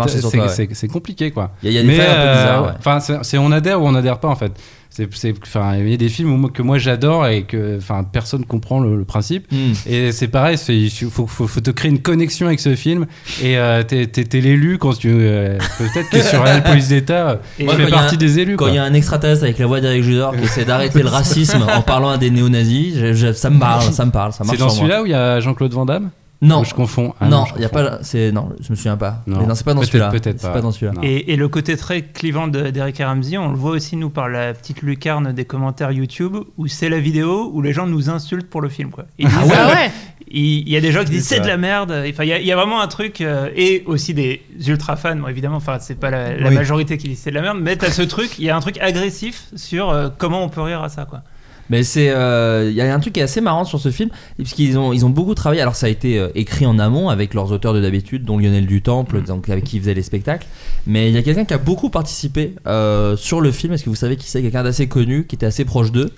ouais. 0.83 0.87
compliqué, 0.87 1.31
quoi. 1.31 1.51
il 1.63 1.71
y 1.71 1.77
a, 1.77 1.81
il 1.81 1.87
y 1.87 1.89
a 1.89 1.91
des 1.91 1.97
mais 1.97 2.05
un 2.05 2.13
peu 2.13 2.37
bizarres 2.39 2.63
ouais. 2.65 2.71
enfin, 2.77 2.99
c'est 2.99 3.17
c'est 3.23 3.37
on 3.37 3.51
adhère 3.51 3.81
ou 3.81 3.87
on 3.87 3.95
adhère 3.95 4.19
pas 4.19 4.27
en 4.27 4.35
fait. 4.35 4.51
C'est, 4.95 5.11
c'est- 5.15 5.33
enfin, 5.41 5.75
il 5.77 5.89
y 5.89 5.93
a 5.95 5.97
des 5.97 6.07
films 6.07 6.31
où 6.33 6.37
moi- 6.37 6.51
que 6.53 6.61
moi 6.61 6.77
j'adore 6.77 7.25
et 7.25 7.43
que, 7.43 7.77
enfin, 7.77 8.03
personne 8.03 8.45
comprend 8.45 8.79
le, 8.79 8.95
le 8.95 9.05
principe. 9.05 9.51
Hmm. 9.51 9.73
Et 9.87 10.11
c'est 10.11 10.27
pareil, 10.27 10.55
il 10.69 10.91
faut, 11.09 11.25
faut, 11.25 11.47
faut 11.47 11.59
te 11.61 11.71
créer 11.71 11.89
une 11.89 11.99
connexion 12.01 12.45
avec 12.45 12.59
ce 12.59 12.75
film. 12.75 13.07
Et 13.41 13.57
euh, 13.57 13.81
t'es, 13.81 14.05
l'élu 14.39 14.77
quand 14.77 14.93
tu. 14.95 15.09
euh, 15.11 15.57
peut-être 15.79 16.09
que 16.11 16.21
sur 16.21 16.43
la 16.43 16.61
police 16.61 16.89
d'État, 16.89 17.41
Et 17.57 17.65
tu 17.65 17.75
fais 17.75 17.87
partie 17.89 18.13
un- 18.15 18.17
des 18.19 18.37
élus. 18.37 18.55
Quand 18.55 18.67
il 18.67 18.75
y 18.75 18.77
a 18.77 18.83
un 18.83 18.93
extraterrestre 18.93 19.43
avec 19.45 19.57
la 19.57 19.65
voix 19.65 19.81
d'Eric 19.81 20.03
Judor 20.03 20.35
qui 20.37 20.43
essaie 20.43 20.63
d'arrêter 20.65 21.01
le 21.01 21.09
racisme 21.09 21.65
en 21.75 21.81
parlant 21.81 22.09
à 22.09 22.19
des 22.19 22.29
néo-nazis, 22.29 22.93
ça 23.33 23.49
me 23.49 23.59
parle, 23.59 23.91
ça 23.91 24.05
me 24.05 24.11
parle, 24.11 24.31
ça 24.31 24.43
marche 24.43 24.57
C'est 24.57 24.63
dans 24.63 24.69
celui-là 24.69 25.01
où 25.01 25.05
il 25.07 25.11
y 25.11 25.15
a 25.15 25.39
Jean-Claude 25.39 25.73
Van 25.73 25.85
Damme? 25.85 26.11
Non, 26.43 26.61
Ou 26.61 26.65
je 26.65 26.73
confonds. 26.73 27.13
Ah 27.19 27.27
non, 27.29 27.45
il 27.55 27.61
y 27.61 27.65
a 27.65 27.69
pas, 27.69 27.99
c'est 28.03 28.31
non, 28.31 28.49
je 28.59 28.69
me 28.71 28.75
souviens 28.75 28.97
pas. 28.97 29.23
Non. 29.27 29.47
Non, 29.47 29.55
c'est 29.55 29.63
pas 29.63 29.73
dans 29.73 29.81
celui-là. 29.83 30.09
peut-être 30.09 30.41
pas. 30.41 30.49
pas 30.49 30.61
dans 30.61 30.71
celui-là. 30.71 30.91
Non. 30.93 31.01
Et, 31.01 31.31
et 31.31 31.35
le 31.35 31.47
côté 31.47 31.77
très 31.77 32.01
clivant 32.01 32.47
de- 32.47 32.69
d'Eric 32.69 32.99
et 32.99 33.05
Ramsey, 33.05 33.37
on 33.37 33.49
le 33.49 33.55
voit 33.57 33.71
aussi, 33.71 33.95
nous, 33.95 34.09
par 34.09 34.27
la 34.29 34.53
petite 34.53 34.81
lucarne 34.81 35.31
des 35.31 35.45
commentaires 35.45 35.91
YouTube, 35.91 36.35
où 36.57 36.67
c'est 36.67 36.89
la 36.89 36.99
vidéo 36.99 37.49
où 37.53 37.61
les 37.61 37.71
gens 37.73 37.87
nous 37.87 38.09
insultent 38.09 38.49
pour 38.49 38.61
le 38.61 38.69
film. 38.69 38.91
Quoi. 38.91 39.05
Ils 39.17 39.27
disent, 39.27 39.37
Ah 39.55 39.67
ouais 39.69 39.91
il 40.35 40.59
il 40.67 40.69
y 40.69 40.77
a 40.77 40.81
des 40.81 40.91
gens 40.91 41.03
qui 41.03 41.11
disent 41.11 41.27
C'est 41.27 41.39
de 41.41 41.47
la 41.47 41.57
merde. 41.57 41.91
Enfin, 42.09 42.23
il 42.23 42.29
y, 42.29 42.33
a- 42.33 42.39
il 42.39 42.45
y 42.45 42.51
a 42.51 42.55
vraiment 42.55 42.81
un 42.81 42.87
truc 42.87 43.21
euh, 43.21 43.49
et 43.55 43.83
aussi 43.85 44.13
des 44.13 44.41
ultra 44.67 44.95
fans. 44.95 45.15
Bon, 45.15 45.27
évidemment, 45.27 45.57
enfin, 45.57 45.77
c'est 45.79 45.95
pas 45.99 46.09
la, 46.09 46.35
la 46.35 46.49
Oui. 46.49 46.55
majorité 46.55 46.97
qui 46.97 47.07
dit 47.09 47.15
c'est 47.15 47.29
de 47.29 47.35
la 47.35 47.41
merde, 47.41 47.59
mais 47.61 47.75
t'as 47.75 47.91
ce 47.91 48.01
truc. 48.01 48.37
Il 48.39 48.45
y 48.45 48.49
a 48.49 48.55
un 48.55 48.59
truc 48.59 48.77
agressif 48.79 49.45
sur 49.55 49.89
euh, 49.91 50.09
comment 50.17 50.43
on 50.43 50.49
peut 50.49 50.61
rire 50.61 50.81
à 50.81 50.89
ça, 50.89 51.05
quoi. 51.05 51.21
Mais 51.70 51.84
c'est, 51.84 52.09
euh, 52.09 52.68
il 52.70 52.76
y 52.76 52.82
a 52.82 52.93
un 52.93 52.99
truc 52.99 53.14
qui 53.14 53.20
est 53.22 53.24
assez 53.24 53.39
marrant 53.41 53.64
sur 53.64 53.80
ce 53.80 53.89
film, 53.89 54.09
puisqu'ils 54.38 54.78
ont, 54.78 54.91
ils 54.93 55.05
ont 55.05 55.09
beaucoup 55.09 55.34
travaillé. 55.34 55.61
Alors 55.61 55.76
ça 55.76 55.86
a 55.86 55.89
été 55.89 56.20
euh, 56.20 56.28
écrit 56.36 56.66
en 56.66 56.78
amont 56.78 57.07
avec 57.09 57.34
leurs 57.34 57.51
auteurs 57.51 57.74
de 57.74 57.80
d'habitude, 57.82 58.26
dont 58.26 58.38
Lionel 58.38 58.66
Dutemple, 58.66 59.22
donc 59.24 59.47
avec 59.49 59.64
qui 59.64 59.78
ils 59.78 59.80
faisaient 59.82 59.93
les 59.93 60.03
spectacles. 60.03 60.45
Mais 60.88 61.09
il 61.09 61.16
y 61.16 61.18
a 61.18 61.22
quelqu'un 61.24 61.45
qui 61.45 61.53
a 61.53 61.57
beaucoup 61.57 61.89
participé 61.89 62.53
euh, 62.68 63.16
sur 63.16 63.39
le 63.39 63.51
film. 63.51 63.72
Est-ce 63.74 63.86
que 63.86 63.89
vous 63.89 63.95
savez 63.95 64.18
qui 64.18 64.30
c'est? 64.30 64.41
Quelqu'un 64.41 64.64
d'assez 64.64 64.88
connu, 64.88 65.26
qui 65.26 65.36
était 65.36 65.45
assez 65.45 65.64
proche 65.64 65.91
d'eux, 65.93 66.11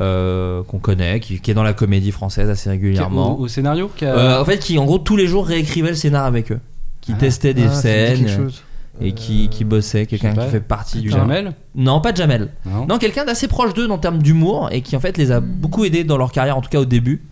euh, 0.00 0.62
qu'on 0.64 0.78
connaît, 0.78 1.20
qui, 1.20 1.38
qui 1.40 1.50
est 1.50 1.54
dans 1.54 1.62
la 1.62 1.72
comédie 1.72 2.10
française 2.10 2.50
assez 2.50 2.68
régulièrement. 2.68 3.38
Au, 3.38 3.44
au 3.44 3.48
scénario 3.48 3.90
qui 3.96 4.04
a- 4.04 4.14
Euh, 4.16 4.40
en 4.42 4.44
fait, 4.44 4.58
qui 4.58 4.76
en 4.78 4.84
gros 4.84 4.98
tous 4.98 5.16
les 5.16 5.26
jours 5.26 5.46
réécrivait 5.46 5.90
le 5.90 5.94
scénar 5.96 6.24
avec 6.26 6.52
eux, 6.52 6.60
qui 7.00 7.12
Ah. 7.14 7.20
testait 7.20 7.54
des 7.54 7.62
Ah, 7.64 7.70
ça 7.70 7.74
me 7.74 7.76
dit 7.76 7.82
scènes 8.16 8.26
quelque 8.26 8.36
chose. 8.36 8.62
Et 9.00 9.12
qui, 9.12 9.48
qui 9.48 9.64
bossait, 9.64 10.06
quelqu'un 10.06 10.34
qui 10.34 10.48
fait 10.48 10.60
partie 10.60 11.00
du 11.00 11.10
Jamel 11.10 11.52
Non, 11.74 12.00
pas 12.00 12.14
Jamel. 12.14 12.50
Non. 12.64 12.86
Non, 12.86 12.98
quelqu'un 12.98 13.24
d'assez 13.24 13.48
proche 13.48 13.74
d'eux 13.74 13.88
en 13.90 13.98
termes 13.98 14.18
d'humour 14.22 14.68
et 14.72 14.82
qui 14.82 14.96
en 14.96 15.00
fait 15.00 15.16
les 15.18 15.32
a 15.32 15.40
beaucoup 15.40 15.84
aidés 15.84 16.04
dans 16.04 16.16
leur 16.16 16.30
carrière, 16.32 16.56
en 16.56 16.60
tout 16.60 16.70
cas 16.70 16.78
au 16.80 16.84
début. 16.84 17.22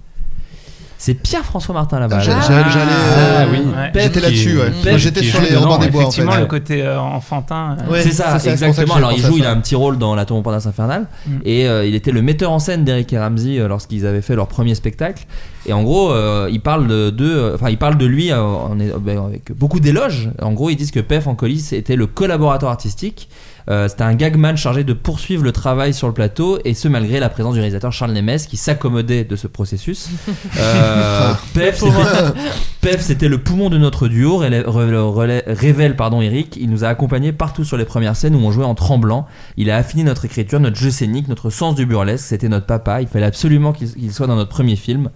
C'est 0.98 1.14
Pierre-François 1.14 1.74
Martin 1.74 1.98
là-bas. 1.98 2.20
J'allais- 2.20 2.38
Ah 2.46 3.40
euh, 3.40 3.46
oui. 3.50 3.58
Ouais. 3.58 3.90
J'étais 4.02 4.20
là-dessus, 4.20 4.56
ouais. 4.58 4.98
J'étais 4.98 5.22
sur 5.24 5.40
les 5.40 5.48
des 5.50 5.56
Bois 5.56 5.74
en 5.76 5.80
fait. 5.80 5.88
Effectivement, 5.88 6.36
le 6.36 6.42
Ouais. 6.42 6.46
côté 6.48 6.82
euh, 6.82 7.00
enfantin. 7.00 7.76
euh, 7.80 7.90
Ouais. 7.92 8.02
c'est 8.02 8.12
ça, 8.12 8.36
exactement. 8.44 8.94
Alors 8.94 9.12
il 9.12 9.18
joue, 9.20 9.36
il 9.38 9.44
a 9.44 9.50
un 9.50 9.56
petit 9.60 9.74
rôle 9.74 9.98
dans 9.98 10.14
La 10.14 10.24
Tombe 10.26 10.36
Montparnasse 10.38 10.66
Infernale 10.66 11.06
Mm. 11.26 11.30
et 11.44 11.66
euh, 11.68 11.84
il 11.84 11.96
était 11.96 12.12
le 12.12 12.22
metteur 12.22 12.52
en 12.52 12.60
scène 12.60 12.84
d'Eric 12.84 13.12
et 13.12 13.18
Ramsey 13.18 13.58
euh, 13.58 13.66
lorsqu'ils 13.66 14.06
avaient 14.06 14.22
fait 14.22 14.36
leur 14.36 14.46
premier 14.46 14.76
spectacle. 14.76 15.24
Et 15.66 15.72
en 15.72 15.82
gros, 15.84 16.10
euh, 16.10 16.48
il 16.50 16.60
parle 16.60 16.88
de, 16.88 17.10
de- 17.10 17.52
enfin 17.54 17.70
il 17.70 17.78
parle 17.78 17.96
de 17.96 18.06
lui 18.06 18.32
euh, 18.32 18.40
en- 18.42 18.72
en- 18.72 18.98
ben, 18.98 19.18
avec 19.24 19.52
beaucoup 19.56 19.78
d'éloges. 19.80 20.30
En 20.40 20.52
gros, 20.52 20.70
ils 20.70 20.76
disent 20.76 20.90
que 20.90 20.98
Pef 21.00 21.26
en 21.28 21.34
colis 21.36 21.68
était 21.72 21.94
le 21.96 22.06
collaborateur 22.06 22.68
artistique. 22.68 23.28
Euh, 23.70 23.86
c'était 23.86 24.02
un 24.02 24.14
gagman 24.14 24.56
chargé 24.56 24.82
de 24.82 24.92
poursuivre 24.92 25.44
le 25.44 25.52
travail 25.52 25.94
sur 25.94 26.08
le 26.08 26.12
plateau 26.14 26.58
et 26.64 26.74
ce 26.74 26.88
malgré 26.88 27.20
la 27.20 27.28
présence 27.28 27.54
du 27.54 27.60
réalisateur 27.60 27.92
Charles 27.92 28.10
Nemes 28.10 28.38
qui 28.48 28.56
s'accommodait 28.56 29.22
de 29.22 29.36
ce 29.36 29.46
processus. 29.46 30.08
Euh, 30.58 31.32
Pef, 31.54 31.78
c'était- 31.78 32.40
Pef, 32.80 33.00
c'était 33.00 33.28
le 33.28 33.38
poumon 33.38 33.70
de 33.70 33.78
notre 33.78 34.08
duo, 34.08 34.38
révèle 34.38 35.96
pardon 35.96 36.20
Eric. 36.20 36.56
Il 36.60 36.70
nous 36.70 36.84
a 36.84 36.88
accompagnés 36.88 37.32
partout 37.32 37.64
sur 37.64 37.76
les 37.76 37.84
premières 37.84 38.16
scènes 38.16 38.34
où 38.34 38.38
on 38.38 38.50
jouait 38.50 38.64
en 38.64 38.74
tremblant. 38.74 39.26
Il 39.56 39.70
a 39.70 39.76
affiné 39.76 40.02
notre 40.04 40.24
écriture, 40.24 40.60
notre 40.60 40.76
jeu 40.76 40.90
scénique, 40.90 41.28
notre 41.28 41.50
sens 41.50 41.74
du 41.74 41.86
burlesque. 41.86 42.24
C'était 42.26 42.48
notre 42.48 42.66
papa. 42.66 43.00
Il 43.00 43.08
fallait 43.08 43.26
absolument 43.26 43.72
qu'il 43.72 43.92
qu'il 43.92 44.12
soit 44.12 44.26
dans 44.26 44.36
notre 44.36 44.50
premier 44.50 44.76
film. 44.76 45.10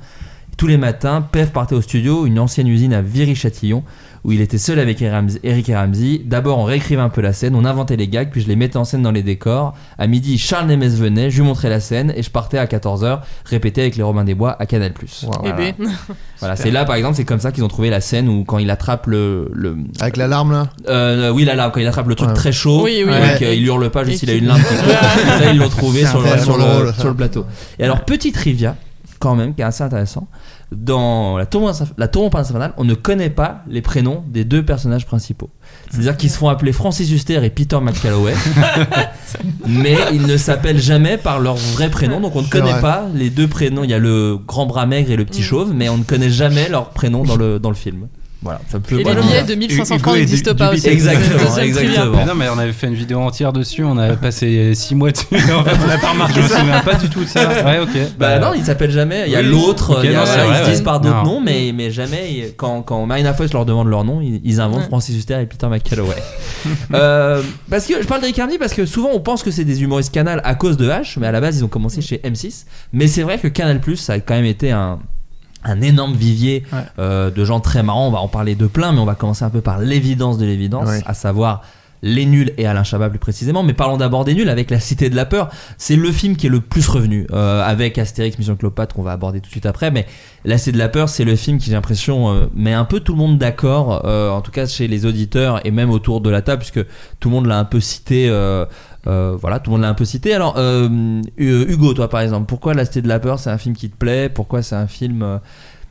Tous 0.56 0.66
les 0.66 0.78
matins, 0.78 1.20
Pef 1.20 1.52
partait 1.52 1.74
au 1.74 1.82
studio, 1.82 2.24
une 2.24 2.38
ancienne 2.38 2.66
usine 2.66 2.94
à 2.94 3.02
Viry-Châtillon, 3.02 3.82
où 4.24 4.32
il 4.32 4.40
était 4.40 4.56
seul 4.56 4.78
avec 4.78 5.02
Eric 5.02 5.68
et 5.68 5.76
Ramsey. 5.76 6.22
D'abord, 6.24 6.58
on 6.58 6.64
réécrivait 6.64 7.02
un 7.02 7.10
peu 7.10 7.20
la 7.20 7.34
scène, 7.34 7.54
on 7.54 7.66
inventait 7.66 7.96
les 7.96 8.08
gags, 8.08 8.30
puis 8.30 8.40
je 8.40 8.48
les 8.48 8.56
mettais 8.56 8.78
en 8.78 8.84
scène 8.86 9.02
dans 9.02 9.10
les 9.12 9.22
décors. 9.22 9.74
À 9.98 10.06
midi, 10.06 10.38
Charles 10.38 10.66
Nemes 10.66 10.88
venait, 10.88 11.30
je 11.30 11.42
lui 11.42 11.46
montrais 11.46 11.68
la 11.68 11.78
scène, 11.78 12.10
et 12.16 12.22
je 12.22 12.30
partais 12.30 12.56
à 12.56 12.64
14h 12.64 13.20
répéter 13.44 13.82
avec 13.82 13.96
les 13.96 14.02
Robins 14.02 14.24
des 14.24 14.34
Bois 14.34 14.56
à 14.58 14.64
Canal+. 14.64 14.92
Wow. 14.92 15.30
Eh 15.44 15.48
Voilà. 15.48 15.52
ben. 15.56 15.74
Voilà, 16.40 16.56
c'est 16.56 16.70
là 16.70 16.86
par 16.86 16.96
exemple, 16.96 17.16
c'est 17.16 17.24
comme 17.26 17.40
ça 17.40 17.52
qu'ils 17.52 17.62
ont 17.64 17.68
trouvé 17.68 17.90
la 17.90 18.00
scène 18.00 18.26
où 18.28 18.44
quand 18.44 18.56
il 18.58 18.70
attrape 18.70 19.06
le, 19.08 19.50
le 19.52 19.76
Avec 20.00 20.16
l'alarme 20.16 20.52
là? 20.52 20.68
Euh, 20.88 21.30
oui 21.32 21.44
là 21.44 21.70
quand 21.70 21.80
il 21.80 21.86
attrape 21.86 22.08
le 22.08 22.14
truc 22.14 22.28
Ouais. 22.30 22.34
très 22.34 22.52
chaud, 22.52 22.82
Oui, 22.82 23.02
oui, 23.06 23.12
avec, 23.12 23.40
ouais. 23.40 23.46
euh, 23.46 23.54
il 23.54 23.64
hurle 23.66 23.90
pas 23.90 24.04
juste 24.04 24.22
il 24.22 24.30
a 24.30 24.34
une 24.34 24.46
lampe. 24.46 24.58
qui- 24.58 24.74
là 25.44 25.52
ils 25.52 25.58
l'ont 25.58 25.68
trouvé 25.68 26.04
sur 26.06 26.20
le, 26.20 26.38
sur, 26.38 26.56
le, 26.58 26.92
sur 26.94 27.08
le 27.08 27.14
plateau. 27.14 27.44
Et 27.78 27.84
alors 27.84 28.04
petit 28.06 28.32
trivia 28.32 28.74
quand 29.18 29.34
même 29.34 29.54
qui 29.54 29.62
est 29.62 29.64
assez 29.64 29.82
intéressant. 29.82 30.28
Dans 30.72 31.38
la 31.38 31.46
tour 31.46 31.70
la 31.96 32.08
tour 32.08 32.24
Montparnasse 32.24 32.50
infernale, 32.50 32.72
on 32.76 32.84
ne 32.84 32.94
connaît 32.94 33.30
pas 33.30 33.62
les 33.68 33.82
prénoms 33.82 34.24
des 34.26 34.44
deux 34.44 34.64
personnages 34.64 35.06
principaux. 35.06 35.48
C'est-à-dire 35.90 36.16
qu'ils 36.16 36.30
se 36.30 36.38
font 36.38 36.48
appeler 36.48 36.72
Francis 36.72 37.08
Huster 37.12 37.44
et 37.44 37.50
Peter 37.50 37.78
McCalloway, 37.80 38.34
mais 39.66 39.96
ils 40.12 40.26
ne 40.26 40.36
s'appellent 40.36 40.80
jamais 40.80 41.18
par 41.18 41.38
leur 41.40 41.54
vrai 41.56 41.88
prénom. 41.88 42.20
Donc 42.20 42.34
on 42.36 42.42
ne 42.42 42.48
connaît 42.48 42.72
vrai. 42.72 42.80
pas 42.80 43.06
les 43.14 43.30
deux 43.30 43.46
prénoms. 43.46 43.84
Il 43.84 43.90
y 43.90 43.94
a 43.94 43.98
le 43.98 44.38
grand 44.38 44.66
bras 44.66 44.86
maigre 44.86 45.10
et 45.12 45.16
le 45.16 45.24
petit 45.24 45.40
Mm. 45.40 45.44
chauve, 45.44 45.72
mais 45.74 45.88
on 45.88 45.98
ne 45.98 46.04
connaît 46.04 46.30
jamais 46.30 46.68
leur 46.68 46.90
prénom 46.90 47.22
dans 47.22 47.36
le 47.36 47.58
dans 47.60 47.70
le 47.70 47.76
film. 47.76 48.08
Voilà, 48.42 48.60
ça 48.68 48.78
peut 48.78 49.00
Et 49.00 49.04
les 49.04 49.14
billets 49.14 49.42
de 49.44 49.54
1500 49.54 49.94
Hugo 49.94 50.02
francs 50.04 50.16
et 50.16 50.20
n'existent 50.20 50.54
pas 50.54 50.72
aussi. 50.72 50.88
Exactement, 50.88 51.56
exactement. 51.56 52.16
Mais 52.16 52.24
non, 52.26 52.34
mais 52.34 52.48
on 52.54 52.58
avait 52.58 52.72
fait 52.72 52.86
une 52.86 52.94
vidéo 52.94 53.18
entière 53.20 53.52
dessus, 53.52 53.82
on 53.82 53.96
avait 53.98 54.16
passé 54.16 54.74
6 54.74 54.94
mois 54.94 55.10
dessus. 55.10 55.26
En 55.32 55.64
fait, 55.64 55.76
on 55.82 55.86
n'a 55.88 55.98
pas 55.98 56.10
remarqué. 56.10 56.34
Je 56.36 56.40
me 56.42 56.48
souviens 56.48 56.80
pas 56.80 56.94
du 56.94 57.08
tout 57.08 57.24
de 57.24 57.28
ça. 57.28 57.48
Ouais, 57.64 57.80
ok. 57.80 57.88
Bah 58.18 58.38
non, 58.38 58.52
ils 58.54 58.64
s'appellent 58.64 58.90
jamais. 58.90 59.24
Il 59.26 59.32
y 59.32 59.36
a 59.36 59.40
oui, 59.40 59.46
l'autre, 59.46 59.96
ok, 59.98 60.00
il 60.04 60.10
y 60.12 60.14
a- 60.14 60.18
non, 60.18 60.26
c'est 60.26 60.32
voilà, 60.34 60.44
vrai, 60.46 60.58
ils 60.60 60.64
se 60.66 60.70
disent 60.70 60.82
par 60.82 61.00
d'autres 61.00 61.24
noms, 61.24 61.40
mais, 61.40 61.72
mais 61.74 61.90
jamais, 61.90 62.54
quand, 62.56 62.82
quand 62.82 63.04
Marina 63.06 63.34
Foïs 63.34 63.52
leur 63.52 63.64
demande 63.64 63.88
leur 63.88 64.04
nom, 64.04 64.20
ils, 64.20 64.40
ils 64.44 64.60
inventent 64.60 64.76
Ouais. 64.76 64.82
Francis 64.88 65.16
Huster 65.16 65.40
et 65.40 65.46
Peter 65.46 65.68
McCalloway. 65.68 66.14
Euh, 66.94 67.42
parce 67.70 67.86
que 67.86 67.94
je 68.02 68.06
parle 68.06 68.20
d'Eric 68.20 68.36
Ramsey 68.38 68.58
parce 68.58 68.74
que 68.74 68.86
souvent 68.86 69.10
on 69.12 69.20
pense 69.20 69.42
que 69.42 69.50
c'est 69.50 69.64
des 69.64 69.82
humoristes 69.82 70.12
Canal 70.12 70.40
à 70.44 70.54
cause 70.54 70.76
de 70.76 70.88
H, 70.88 71.16
mais 71.18 71.26
à 71.26 71.32
la 71.32 71.40
base 71.40 71.56
ils 71.58 71.64
ont 71.64 71.68
commencé 71.68 72.00
chez 72.00 72.18
M6. 72.24 72.64
Mais 72.92 73.06
c'est 73.06 73.22
vrai 73.22 73.38
que 73.38 73.48
Canal 73.48 73.80
ça 73.96 74.14
a 74.14 74.20
quand 74.20 74.34
même 74.34 74.44
été 74.44 74.72
un 74.72 74.98
un 75.66 75.80
énorme 75.82 76.14
vivier 76.14 76.62
Ouais. 76.72 76.78
euh, 76.98 77.30
de 77.30 77.44
gens 77.44 77.60
très 77.60 77.82
marrants. 77.82 78.06
On 78.08 78.12
va 78.12 78.18
en 78.20 78.28
parler 78.28 78.54
de 78.54 78.66
plein, 78.66 78.92
mais 78.92 79.00
on 79.00 79.04
va 79.04 79.14
commencer 79.14 79.44
un 79.44 79.50
peu 79.50 79.60
par 79.60 79.78
l'évidence 79.78 80.38
de 80.38 80.46
l'évidence, 80.46 80.88
Ouais. 80.88 81.02
à 81.04 81.12
savoir 81.14 81.62
les 82.02 82.26
nuls 82.26 82.52
et 82.58 82.66
Alain 82.66 82.84
Chabat 82.84 83.08
plus 83.08 83.18
précisément. 83.18 83.62
Mais 83.62 83.72
parlons 83.72 83.96
d'abord 83.96 84.24
des 84.24 84.34
nuls 84.34 84.50
avec 84.50 84.70
La 84.70 84.78
Cité 84.78 85.08
de 85.10 85.16
la 85.16 85.24
Peur. 85.24 85.48
C'est 85.78 85.96
le 85.96 86.12
film 86.12 86.36
qui 86.36 86.46
est 86.46 86.50
le 86.50 86.60
plus 86.60 86.86
revenu 86.88 87.26
euh, 87.32 87.64
avec 87.66 87.96
Astérix 87.98 88.38
Mission 88.38 88.54
Cléopâtre 88.54 88.94
qu'on 88.94 89.02
va 89.02 89.12
aborder 89.12 89.40
tout 89.40 89.46
de 89.46 89.50
suite 89.50 89.66
après. 89.66 89.90
Mais 89.90 90.06
La 90.44 90.58
Cité 90.58 90.72
de 90.72 90.78
la 90.78 90.88
Peur, 90.90 91.08
c'est 91.08 91.24
le 91.24 91.34
film 91.36 91.58
qui 91.58 91.66
j'ai 91.66 91.72
l'impression 91.72 92.28
euh, 92.32 92.46
met 92.54 92.74
un 92.74 92.84
peu 92.84 93.00
tout 93.00 93.12
le 93.12 93.18
monde 93.18 93.38
d'accord, 93.38 94.02
euh, 94.04 94.30
en 94.30 94.42
tout 94.42 94.52
cas 94.52 94.66
chez 94.66 94.86
les 94.88 95.06
auditeurs 95.06 95.66
et 95.66 95.70
même 95.70 95.90
autour 95.90 96.20
de 96.20 96.28
la 96.30 96.42
table, 96.42 96.58
puisque 96.60 96.86
tout 97.18 97.28
le 97.30 97.34
monde 97.34 97.46
l'a 97.46 97.58
un 97.58 97.64
peu 97.64 97.80
cité. 97.80 98.28
Euh, 99.06 99.36
voilà, 99.40 99.58
tout 99.60 99.70
le 99.70 99.76
monde 99.76 99.82
l'a 99.82 99.88
un 99.88 99.94
peu 99.94 100.04
cité. 100.04 100.34
Alors, 100.34 100.54
euh, 100.58 100.88
Hu- 101.36 101.66
Hugo, 101.72 101.94
toi 101.94 102.08
par 102.08 102.20
exemple, 102.20 102.46
pourquoi 102.46 102.74
La 102.74 102.84
Cité 102.84 103.02
de 103.02 103.08
la 103.08 103.18
Peur, 103.20 103.38
c'est 103.38 103.50
un 103.50 103.58
film 103.58 103.74
qui 103.76 103.88
te 103.90 103.96
plaît? 103.96 104.28
Pourquoi 104.28 104.62
c'est 104.62 104.76
un 104.76 104.86
film 104.86 105.22
euh, 105.22 105.38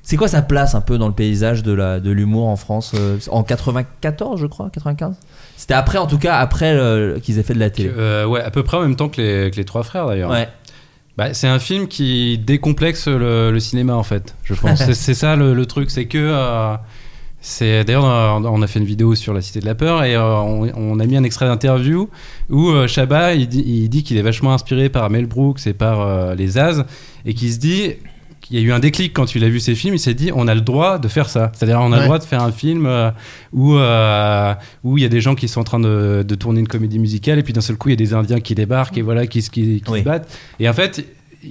c'est 0.03 0.17
quoi 0.17 0.27
sa 0.27 0.41
place 0.43 0.75
un 0.75 0.81
peu 0.81 0.97
dans 0.99 1.07
le 1.07 1.13
paysage 1.15 1.63
de 1.63 1.71
la 1.73 1.99
de 1.99 2.11
l'humour 2.11 2.47
en 2.47 2.55
France 2.55 2.93
en 3.31 3.41
94 3.41 4.39
je 4.39 4.45
crois 4.45 4.69
95 4.71 5.15
c'était 5.57 5.73
après 5.73 5.97
en 5.97 6.05
tout 6.05 6.19
cas 6.19 6.37
après 6.37 6.77
qu'ils 7.23 7.39
aient 7.39 7.43
fait 7.43 7.55
de 7.55 7.59
la 7.59 7.71
télé 7.71 7.89
ouais, 8.27 8.39
à 8.41 8.51
peu 8.51 8.61
près 8.61 8.77
en 8.77 8.81
même 8.81 8.95
temps 8.95 9.09
que 9.09 9.19
les, 9.19 9.49
que 9.49 9.55
les 9.55 9.65
trois 9.65 9.81
frères 9.81 10.05
d'ailleurs. 10.05 10.29
ouais 10.29 10.47
Bah, 11.17 11.33
c'est 11.33 11.47
un 11.47 11.57
film 11.57 11.87
qui 11.87 12.37
décomplexe 12.37 13.07
le, 13.07 13.49
le 13.49 13.59
cinéma 13.59 13.95
en 13.95 14.03
fait, 14.03 14.35
je 14.43 14.53
pense. 14.53 14.77
c'est, 14.85 14.93
c'est 14.93 15.13
ça 15.15 15.35
le, 15.35 15.55
le 15.55 15.65
truc, 15.65 15.89
c'est 15.89 16.05
que 16.05 16.19
c'est 17.47 17.83
d'ailleurs 17.83 18.03
on 18.05 18.61
a- 18.63 18.67
fait 18.67 18.79
une 18.79 18.85
vidéo 18.85 19.13
sur 19.13 19.31
la 19.33 19.41
Cité 19.41 19.59
de 19.59 19.65
la 19.67 19.75
peur 19.75 20.03
et 20.03 20.15
euh, 20.15 20.23
on, 20.37 20.67
on 20.75 20.99
a 20.99 21.05
mis 21.05 21.15
un 21.15 21.23
extrait 21.23 21.45
d'interview 21.45 22.09
où 22.49 22.69
euh, 22.69 22.87
Chabat 22.87 23.35
il 23.35 23.47
dit, 23.47 23.63
il 23.65 23.87
dit 23.87 24.01
qu'il 24.03 24.17
est 24.17 24.23
vachement 24.23 24.51
inspiré 24.53 24.89
par 24.89 25.09
Mel 25.11 25.27
Brooks 25.27 25.67
et 25.67 25.73
par 25.73 26.01
euh, 26.01 26.33
les 26.33 26.57
As 26.57 26.83
et 27.23 27.35
qu'il 27.35 27.51
se 27.53 27.59
dit 27.59 27.91
qu'il 28.41 28.57
y 28.57 28.59
a 28.59 28.63
eu 28.63 28.71
un 28.71 28.79
déclic 28.79 29.13
quand 29.13 29.35
il 29.35 29.43
a 29.43 29.49
vu 29.49 29.59
ces 29.59 29.75
films, 29.75 29.93
il 29.95 29.99
s'est 29.99 30.15
dit 30.15 30.31
on 30.33 30.47
a 30.47 30.55
le 30.55 30.61
droit 30.61 30.97
de 30.97 31.07
faire 31.07 31.29
ça. 31.29 31.51
C'est-à-dire 31.53 31.79
on 31.81 31.91
a 31.91 31.95
Ouais. 31.95 31.99
le 31.99 32.05
droit 32.05 32.17
de 32.19 32.23
faire 32.23 32.41
un 32.41 32.51
film 32.51 32.87
euh, 32.87 33.11
où 33.53 33.75
euh, 33.75 34.53
où 34.83 34.97
il 34.97 35.01
y 35.01 35.05
a 35.05 35.09
des 35.09 35.21
gens 35.21 35.35
qui 35.35 35.47
sont 35.47 35.61
en 35.61 35.63
train 35.63 35.79
de, 35.79 36.23
de 36.27 36.35
tourner 36.35 36.61
une 36.61 36.67
comédie 36.67 36.97
musicale 36.99 37.37
et 37.37 37.43
puis 37.43 37.53
d'un 37.53 37.61
seul 37.61 37.75
coup 37.77 37.89
il 37.89 37.91
y 37.91 37.93
a 37.93 37.97
des 37.97 38.13
Indiens 38.15 38.39
qui 38.39 38.55
débarquent 38.55 38.97
et 38.97 39.03
voilà 39.03 39.27
qui, 39.27 39.43
se- 39.43 39.51
qui, 39.51 39.81
qui 39.81 39.91
Oui. 39.91 39.99
se 39.99 40.03
battent. 40.05 40.35
Et 40.59 40.67
en 40.67 40.73
fait, 40.73 41.05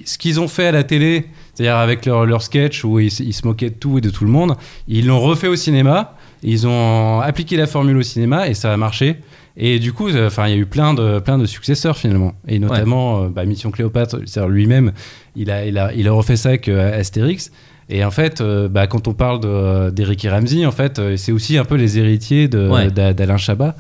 ce 0.05 0.19
qu'ils 0.19 0.41
ont 0.41 0.49
fait 0.49 0.67
à 0.67 0.73
la 0.73 0.83
télé, 0.83 1.27
c'est-à-dire 1.55 1.77
avec 1.77 2.05
leur, 2.07 2.27
leur 2.27 2.43
sketch 2.43 2.85
où 2.85 2.99
ils, 2.99 3.11
se- 3.11 3.23
ils 3.23 3.33
se 3.33 3.47
moquaient 3.47 3.71
de 3.71 3.75
tout 3.77 3.99
et 3.99 4.01
de 4.01 4.11
tout 4.11 4.25
le 4.25 4.31
monde, 4.31 4.55
ils 4.89 5.07
l'ont 5.07 5.21
refait 5.21 5.49
au 5.49 5.57
cinéma. 5.57 6.15
Ils 6.43 6.67
ont 6.67 7.21
appliqué 7.21 7.57
la 7.57 7.67
formule 7.67 7.97
au 7.97 8.03
cinéma 8.03 8.49
et 8.49 8.55
ça 8.55 8.73
a 8.73 8.77
marché. 8.77 9.17
Et 9.57 9.79
du 9.79 9.93
coup, 9.93 10.09
euh, 10.09 10.27
enfin, 10.27 10.47
il 10.49 10.51
y 10.51 10.55
a 10.55 10.59
eu 10.59 10.67
plein 10.67 10.95
de 10.95 11.21
plein 11.21 11.39
de 11.39 11.47
successeurs 11.47 11.97
finalement, 11.97 12.33
et 12.49 12.59
notamment 12.59 13.23
euh, 13.23 13.29
bah, 13.29 13.45
Mission 13.45 13.71
Cléopâtre. 13.71 14.19
C'est-à-dire 14.27 14.49
lui-même, 14.51 14.93
il 15.37 15.51
a 15.51 15.65
il 15.65 15.79
a 15.79 15.95
il 15.95 16.09
a 16.09 16.13
refait 16.13 16.37
ça 16.37 16.49
avec 16.51 16.69
euh, 16.69 16.99
Astérix. 17.01 17.51
Et 17.89 18.05
en 18.05 18.11
fait, 18.11 18.41
euh, 18.41 18.67
bah, 18.69 18.87
quand 18.87 19.07
on 19.09 19.13
parle 19.15 19.41
de- 19.41 19.91
d'Eric 19.91 20.25
et 20.25 20.31
Ramsey, 20.31 20.67
en 20.67 20.73
fait, 20.73 20.99
euh, 20.99 21.17
c'est 21.17 21.33
aussi 21.33 21.57
un 21.59 21.65
peu 21.65 21.77
les 21.77 21.99
héritiers 21.99 22.49
Ouais. 22.53 22.91
d'Alain 22.91 23.37
Chabat 23.37 23.77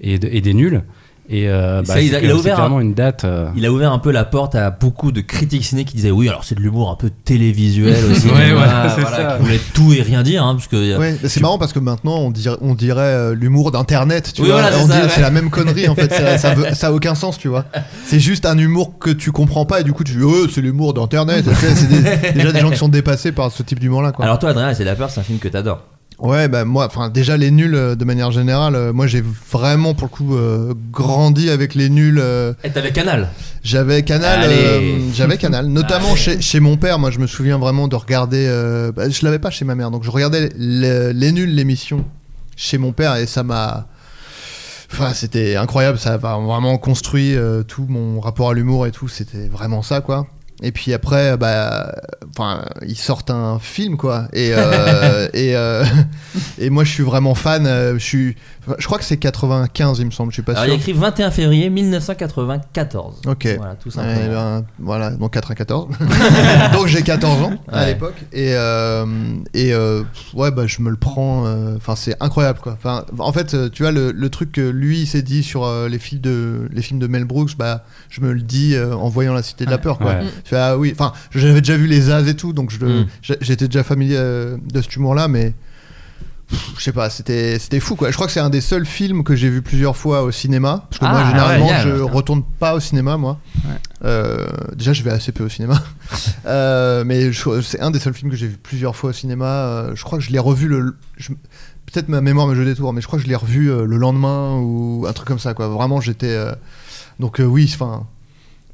et, 0.00 0.18
de- 0.18 0.28
et 0.30 0.40
des 0.42 0.54
nuls. 0.54 0.82
Et 1.28 1.48
euh, 1.48 1.82
Ça, 1.84 1.94
bah, 1.94 2.00
il 2.00 2.10
c'est 2.10 2.16
a- 2.16 2.20
il 2.20 2.32
ouvert 2.32 2.54
clairement 2.54 2.78
un- 2.78 2.82
une 2.82 2.94
date. 2.94 3.24
euh, 3.24 3.48
il 3.56 3.66
a 3.66 3.72
ouvert 3.72 3.90
un 3.92 3.98
peu 3.98 4.12
la 4.12 4.24
porte 4.24 4.54
à 4.54 4.70
beaucoup 4.70 5.10
de 5.10 5.20
critiques 5.20 5.64
ciné 5.64 5.84
qui 5.84 5.96
disaient 5.96 6.10
oui 6.12 6.28
alors 6.28 6.44
c'est 6.44 6.54
de 6.54 6.60
l'humour 6.60 6.90
un 6.90 6.94
peu 6.94 7.10
télévisuel 7.24 7.96
aussi 8.10 8.26
Ouais, 8.30 8.52
voilà, 8.52 8.94
c'est 8.94 9.02
ça. 9.02 9.36
qui 9.36 9.42
voulait 9.44 9.60
tout 9.74 9.92
et 9.92 10.02
rien 10.02 10.22
dire 10.22 10.44
hein, 10.44 10.54
parce 10.54 10.68
que 10.68 10.76
Ouais, 10.98 11.16
mais 11.22 11.28
c'est 11.28 11.40
marrant 11.40 11.58
parce 11.58 11.72
que 11.72 11.78
maintenant 11.80 12.16
on 12.18 12.30
dirait, 12.30 12.56
on 12.60 12.74
dirait 12.74 13.00
euh, 13.02 13.34
l'humour 13.34 13.72
d'internet, 13.72 14.30
tu 14.34 14.42
Oui, 14.42 14.48
vois. 14.48 14.60
voilà, 14.60 14.76
c'est 14.76 15.16
ouais. 15.16 15.22
la 15.22 15.30
même 15.30 15.50
connerie 15.50 15.88
en 15.88 15.94
fait, 15.96 16.12
ça, 16.12 16.38
ça, 16.38 16.54
veut- 16.54 16.74
ça 16.74 16.88
a 16.88 16.92
aucun 16.92 17.14
sens, 17.14 17.38
tu 17.38 17.48
vois. 17.48 17.64
C'est 18.06 18.20
juste 18.20 18.46
un 18.46 18.56
humour 18.56 18.98
que 19.00 19.10
tu 19.10 19.32
comprends 19.32 19.66
pas 19.66 19.80
et 19.80 19.84
du 19.84 19.92
coup 19.92 20.04
tu 20.04 20.12
dis 20.12 20.22
oh 20.22 20.46
c'est 20.48 20.60
l'humour 20.60 20.94
d'internet. 20.94 21.44
C'est 21.54 21.88
des- 21.88 22.32
déjà 22.34 22.52
des 22.52 22.60
gens 22.60 22.70
qui 22.70 22.76
sont 22.76 22.88
dépassés 22.88 23.32
par 23.32 23.50
ce 23.50 23.62
type 23.64 23.80
d'humour 23.80 24.02
là 24.02 24.12
quoi. 24.12 24.24
alors 24.24 24.38
toi 24.38 24.50
Adrien 24.50 24.72
c'est 24.74 24.84
la 24.84 24.94
peur 24.94 25.10
c'est 25.10 25.18
un 25.20 25.24
film 25.24 25.38
que 25.40 25.48
t'adores 25.48 25.82
Ouais, 26.18 26.48
bah 26.48 26.64
moi, 26.64 26.86
enfin 26.86 27.10
déjà 27.10 27.36
les 27.36 27.50
nuls 27.50 27.74
euh, 27.74 27.94
de 27.94 28.04
manière 28.06 28.30
générale, 28.32 28.74
euh, 28.74 28.92
moi 28.94 29.06
j'ai 29.06 29.22
vraiment 29.50 29.92
pour 29.92 30.08
le 30.10 30.16
coup 30.16 30.34
euh, 30.34 30.72
grandi 30.90 31.50
avec 31.50 31.74
les 31.74 31.90
nuls. 31.90 32.22
Et 32.64 32.70
t'avais 32.70 32.90
Canal. 32.92 33.28
J'avais 33.62 34.02
Canal, 34.02 34.48
j'avais 35.12 35.36
Canal, 35.36 35.66
notamment 35.66 36.12
Allez. 36.12 36.16
chez, 36.16 36.40
chez 36.40 36.60
mon 36.60 36.76
père. 36.78 36.98
Moi, 36.98 37.10
je 37.10 37.18
me 37.18 37.26
souviens 37.26 37.58
vraiment 37.58 37.86
de 37.88 37.96
regarder. 37.96 38.46
bah, 38.94 39.10
je 39.10 39.24
l'avais 39.24 39.38
pas 39.40 39.50
chez 39.50 39.64
ma 39.66 39.74
mère, 39.74 39.90
donc 39.90 40.04
je 40.04 40.10
regardais 40.10 40.50
le- 40.56 41.10
les 41.10 41.32
nuls 41.32 41.54
l'émission 41.54 42.04
chez 42.56 42.78
mon 42.78 42.92
père 42.92 43.16
et 43.16 43.26
ça 43.26 43.42
m'a. 43.42 43.86
Enfin, 44.92 45.12
c'était 45.14 45.56
incroyable. 45.56 45.98
Ça 45.98 46.14
a 46.14 46.16
vraiment 46.16 46.78
construit 46.78 47.34
tout 47.66 47.84
mon 47.88 48.20
rapport 48.20 48.50
à 48.50 48.54
l'humour 48.54 48.86
et 48.86 48.92
tout. 48.92 49.08
C'était 49.08 49.48
vraiment 49.48 49.82
ça, 49.82 50.00
quoi. 50.00 50.26
Et 50.62 50.72
puis 50.72 50.94
après, 50.94 51.36
bah, 51.36 51.94
enfin, 52.30 52.64
ils 52.86 52.96
sortent 52.96 53.30
un 53.30 53.58
film, 53.58 53.96
quoi. 53.98 54.26
Et 54.32 54.52
euh, 54.56 55.28
et 55.34 55.54
euh, 55.54 55.84
et 56.58 56.70
moi, 56.70 56.82
je 56.84 56.90
suis 56.92 57.02
vraiment 57.02 57.34
fan. 57.34 57.66
euh, 57.66 57.94
Je 57.98 58.04
suis, 58.04 58.36
je 58.78 58.86
crois 58.86 58.96
que 58.98 59.04
c'est 59.04 59.18
95, 59.18 59.98
il 59.98 60.06
me 60.06 60.10
semble. 60.10 60.30
Je 60.32 60.36
suis 60.36 60.42
pas 60.42 60.52
Alors 60.52 60.64
il 60.64 60.68
sûr. 60.68 60.74
a 60.74 60.76
écrit 60.78 60.92
21 60.94 61.30
février 61.30 61.68
1994. 61.68 63.20
Ok. 63.26 63.48
Voilà, 63.58 63.74
tout 63.74 63.90
simplement. 63.90 64.28
ben, 64.60 64.64
voilà, 64.78 65.10
donc 65.10 65.32
94. 65.34 65.88
donc 66.72 66.86
j'ai 66.86 67.02
14 67.02 67.42
ans 67.42 67.52
à 67.70 67.80
Ouais. 67.80 67.86
l'époque. 67.88 68.14
Et, 68.32 68.52
euh, 68.54 69.04
et 69.52 69.74
ouais, 70.34 70.50
bah, 70.50 70.66
je 70.66 70.80
me 70.80 70.88
le 70.90 70.96
prends. 70.96 71.44
Enfin, 71.76 71.96
c'est 71.96 72.16
incroyable 72.20 72.60
quoi. 72.62 72.78
Enfin, 72.82 73.04
en 73.18 73.32
fait, 73.32 73.70
tu 73.72 73.82
vois, 73.82 73.92
le, 73.92 74.10
le 74.10 74.30
truc 74.30 74.52
que 74.52 74.62
lui 74.66 75.00
il 75.02 75.06
s'est 75.06 75.22
dit 75.22 75.42
sur 75.42 75.70
les, 75.88 75.98
films 75.98 76.22
de, 76.22 76.68
les 76.72 76.80
films 76.82 76.98
de 76.98 77.06
Mel 77.06 77.24
Brooks, 77.24 77.56
bah, 77.58 77.84
je 78.08 78.20
me 78.22 78.32
le 78.32 78.40
dis 78.40 78.74
en 78.78 79.08
voyant 79.10 79.34
La 79.34 79.42
Cité 79.42 79.66
de 79.66 79.70
la 79.70 79.78
Peur 79.78 79.98
quoi. 79.98 80.12
Ouais. 80.12 80.24
Tu 80.46 80.50
fais, 80.50 80.56
ah 80.60 80.78
oui, 80.78 80.92
enfin, 80.96 81.12
j'avais 81.34 81.60
déjà 81.60 81.76
vu 81.76 81.88
les 81.88 82.08
As 82.10 82.20
et 82.28 82.34
tout, 82.36 82.52
donc 82.52 82.70
je 82.70 82.78
Mm. 82.84 83.06
j'étais 83.40 83.66
déjà 83.66 83.82
familier 83.82 84.14
euh, 84.16 84.56
de 84.72 84.80
cet 84.80 84.94
humour 84.94 85.14
là, 85.16 85.26
mais. 85.26 85.54
Je 86.78 86.80
sais 86.84 86.92
pas, 86.92 87.10
c'était 87.10 87.58
fou 87.80 87.96
quoi. 87.96 88.12
Je 88.12 88.14
crois 88.14 88.28
que 88.28 88.32
c'est 88.32 88.38
un 88.38 88.50
des 88.50 88.60
seuls 88.60 88.86
films 88.86 89.24
que 89.24 89.34
j'ai 89.34 89.48
vu 89.50 89.62
plusieurs 89.62 89.96
fois 89.96 90.22
au 90.22 90.30
cinéma. 90.30 90.86
Parce 90.88 91.00
que 91.00 91.04
Ah, 91.04 91.10
moi, 91.12 91.24
généralement, 91.26 91.66
ouais, 91.66 91.80
je 91.82 92.02
retourne 92.02 92.44
pas 92.60 92.76
au 92.76 92.78
cinéma, 92.80 93.16
moi. 93.16 93.40
Euh, 94.04 94.46
déjà, 94.76 94.92
je 94.92 95.02
vais 95.02 95.10
assez 95.10 95.32
peu 95.32 95.42
au 95.44 95.48
cinéma. 95.48 95.82
Euh, 96.46 97.02
mais 97.04 97.32
je- 97.32 97.60
c'est 97.62 97.80
un 97.80 97.90
des 97.90 97.98
seuls 97.98 98.14
films 98.14 98.30
que 98.30 98.36
j'ai 98.36 98.46
vu 98.46 98.56
plusieurs 98.56 98.94
fois 98.94 99.10
au 99.10 99.12
cinéma. 99.12 99.46
Euh, 99.46 99.92
je 99.96 100.04
crois 100.04 100.18
que 100.18 100.24
je 100.24 100.30
l'ai 100.30 100.38
revu 100.38 100.68
le. 100.68 100.96
je- 101.16 101.32
Peut-être 101.92 102.08
ma 102.08 102.20
mémoire 102.20 102.46
me 102.46 102.54
joue 102.54 102.64
des 102.64 102.76
tours, 102.76 102.92
mais 102.92 103.00
je 103.00 103.08
crois 103.08 103.18
que 103.18 103.24
je 103.24 103.28
l'ai 103.28 103.34
revu 103.34 103.66
le 103.66 103.96
lendemain 103.96 104.56
ou 104.60 105.04
un 105.08 105.12
truc 105.12 105.26
comme 105.26 105.40
ça, 105.40 105.54
quoi. 105.54 105.66
Vraiment, 105.66 106.00
j'étais. 106.00 106.38
Donc, 107.18 107.40
oui, 107.44 107.68
enfin. 107.74 108.06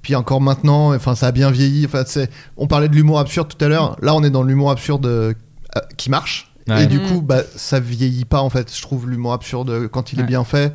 Puis 0.02 0.14
encore 0.16 0.40
maintenant, 0.40 0.94
enfin, 0.94 1.14
ça 1.14 1.28
a 1.28 1.32
bien 1.32 1.50
vieilli. 1.50 1.86
Enfin, 1.86 2.02
c'est- 2.06 2.28
on 2.56 2.66
parlait 2.66 2.88
de 2.88 2.94
l'humour 2.94 3.18
absurde 3.20 3.48
tout 3.56 3.64
à 3.64 3.68
l'heure. 3.68 3.96
Là, 4.02 4.14
on 4.14 4.22
est 4.24 4.30
dans 4.30 4.42
l'humour 4.42 4.70
absurde 4.70 5.06
euh, 5.06 5.32
euh, 5.76 5.80
qui 5.96 6.10
marche. 6.10 6.52
Ouais. 6.68 6.84
Et 6.84 6.86
du 6.86 6.98
Mm. 6.98 7.06
coup, 7.08 7.20
bah, 7.22 7.42
ça 7.56 7.80
vieillit 7.80 8.24
pas 8.24 8.40
en 8.40 8.50
fait. 8.50 8.72
Je 8.74 8.82
trouve 8.82 9.08
l'humour 9.08 9.32
absurde 9.32 9.88
quand 9.88 10.12
il 10.12 10.20
est 10.20 10.24
bien 10.24 10.44
fait. 10.44 10.74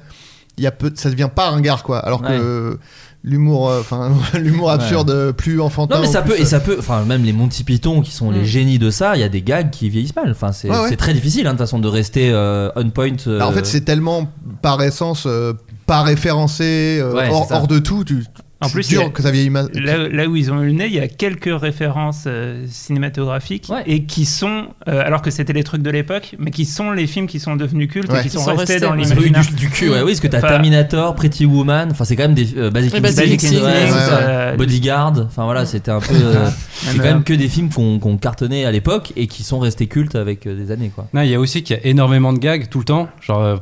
Il 0.57 0.63
y 0.63 0.67
a 0.67 0.71
peu, 0.71 0.91
ça 0.95 1.09
devient 1.11 1.30
pas 1.34 1.49
ringard 1.51 1.84
quoi. 1.84 1.99
Alors 1.99 2.21
Ouais. 2.21 2.30
que 2.30 2.34
euh, 2.34 2.75
l'humour, 3.23 3.69
euh, 3.69 3.80
enfin 3.82 4.11
l'humour 4.39 4.71
absurde 4.71 5.09
euh, 5.11 5.32
plus 5.32 5.61
enfantin. 5.61 5.95
Non 5.95 6.01
mais 6.01 6.07
ça 6.07 6.21
peut 6.23 6.39
et 6.39 6.45
ça 6.45 6.59
peut 6.59 6.78
enfin 6.80 7.03
même 7.05 7.23
les 7.23 7.32
Monty 7.34 7.63
Python 7.63 8.01
qui 8.01 8.11
sont 8.11 8.32
les 8.32 8.41
Mm. 8.41 8.45
génies 8.45 8.80
de 8.80 8.89
ça 8.89 9.15
il 9.15 9.19
y 9.19 9.23
a 9.23 9.30
des 9.30 9.41
gags 9.43 9.69
qui 9.69 9.88
vieillissent 9.89 10.15
mal 10.15 10.32
enfin 10.32 10.51
c'est 10.53 10.69
Ouais, 10.69 10.78
ouais. 10.80 10.89
c'est 10.89 10.95
très 10.97 11.13
difficile 11.13 11.45
hein, 11.45 11.51
de 11.53 11.57
toute 11.57 11.67
façon 11.67 11.78
de 11.80 11.88
rester 11.88 12.32
euh, 12.32 12.69
on 12.75 12.89
point 12.89 13.11
euh, 13.28 13.38
Bah, 13.39 13.47
en 13.47 13.51
fait, 13.51 13.65
c'est 13.67 13.82
tellement 13.82 14.28
par 14.63 14.82
essence 14.82 15.25
euh, 15.28 15.53
pas 15.86 16.01
référencé, 16.01 16.97
euh, 17.01 17.13
Ouais, 17.13 17.30
hors, 17.32 17.67
de 17.67 17.78
tout. 17.80 18.03
Tu, 18.03 18.25
En 18.59 18.69
plus, 18.69 18.87
dur 18.87 19.03
a- 19.03 19.09
que 19.09 19.21
ça 19.21 19.31
mal. 19.51 19.69
Là, 19.73 20.07
là 20.09 20.25
où 20.27 20.35
ils 20.35 20.51
ont 20.51 20.61
eu 20.63 20.67
le 20.67 20.71
nez, 20.71 20.87
il 20.87 20.93
y 20.93 20.99
a 20.99 21.07
quelques 21.07 21.49
références 21.61 22.23
euh, 22.25 22.65
cinématographiques 22.67 23.67
Ouais. 23.69 23.83
et 23.85 24.03
qui 24.05 24.25
sont, 24.25 24.65
euh, 24.87 25.01
alors 25.05 25.21
que 25.21 25.29
c'était 25.31 25.53
les 25.53 25.63
trucs 25.63 25.81
de 25.83 25.89
l'époque, 25.91 26.35
mais 26.39 26.49
qui 26.51 26.65
sont 26.65 26.91
les 26.91 27.05
films 27.07 27.27
qui 27.27 27.39
sont 27.39 27.55
devenus 27.55 27.87
cultes 27.89 28.11
Ouais. 28.11 28.19
et 28.19 28.23
qui 28.23 28.29
Qui 28.29 28.37
sont, 28.37 28.43
sont 28.45 28.55
restés, 28.55 28.73
restés, 28.73 28.87
dans 28.87 28.93
l'imaginaire. 28.95 29.41
du, 29.45 29.53
du 29.55 29.69
cul 29.69 29.89
ouais 29.89 30.01
oui 30.01 30.11
parce 30.11 30.19
que 30.21 30.27
t'as 30.27 30.39
Enfin- 30.39 30.47
Terminator 30.49 31.13
Pretty 31.15 31.45
Woman 31.45 31.89
enfin 31.91 32.03
c'est 32.03 32.15
quand 32.15 32.23
même 32.23 32.33
des 32.33 32.57
euh, 32.57 32.69
Basic 32.71 32.93
Instinct, 32.95 33.23
ouais, 33.63 34.55
Bodyguard 34.57 35.13
enfin 35.25 35.45
voilà 35.45 35.65
c'était 35.65 35.91
un 35.91 35.99
peu 35.99 36.13
euh, 36.15 36.49
c'est 36.73 36.87
même, 36.93 36.97
quand 36.97 37.03
même 37.03 37.23
que 37.23 37.33
des 37.33 37.47
films 37.47 37.69
qu'on 37.69 37.99
qu'on 37.99 38.17
cartonné 38.17 38.65
à 38.65 38.71
l'époque 38.71 39.13
et 39.15 39.27
qui 39.27 39.43
sont 39.43 39.59
restés 39.59 39.87
cultes 39.87 40.15
avec 40.15 40.47
euh, 40.47 40.55
des 40.55 40.71
années 40.71 40.91
quoi 40.93 41.07
Non, 41.13 41.21
il 41.21 41.29
y 41.29 41.35
a 41.35 41.39
aussi 41.39 41.63
qu'il 41.63 41.75
y 41.75 41.79
a 41.79 41.85
énormément 41.85 42.33
de 42.33 42.39
gags 42.39 42.67
tout 42.69 42.79
le 42.79 42.85
temps. 42.85 43.07
Genre, 43.21 43.41
euh, 43.41 43.55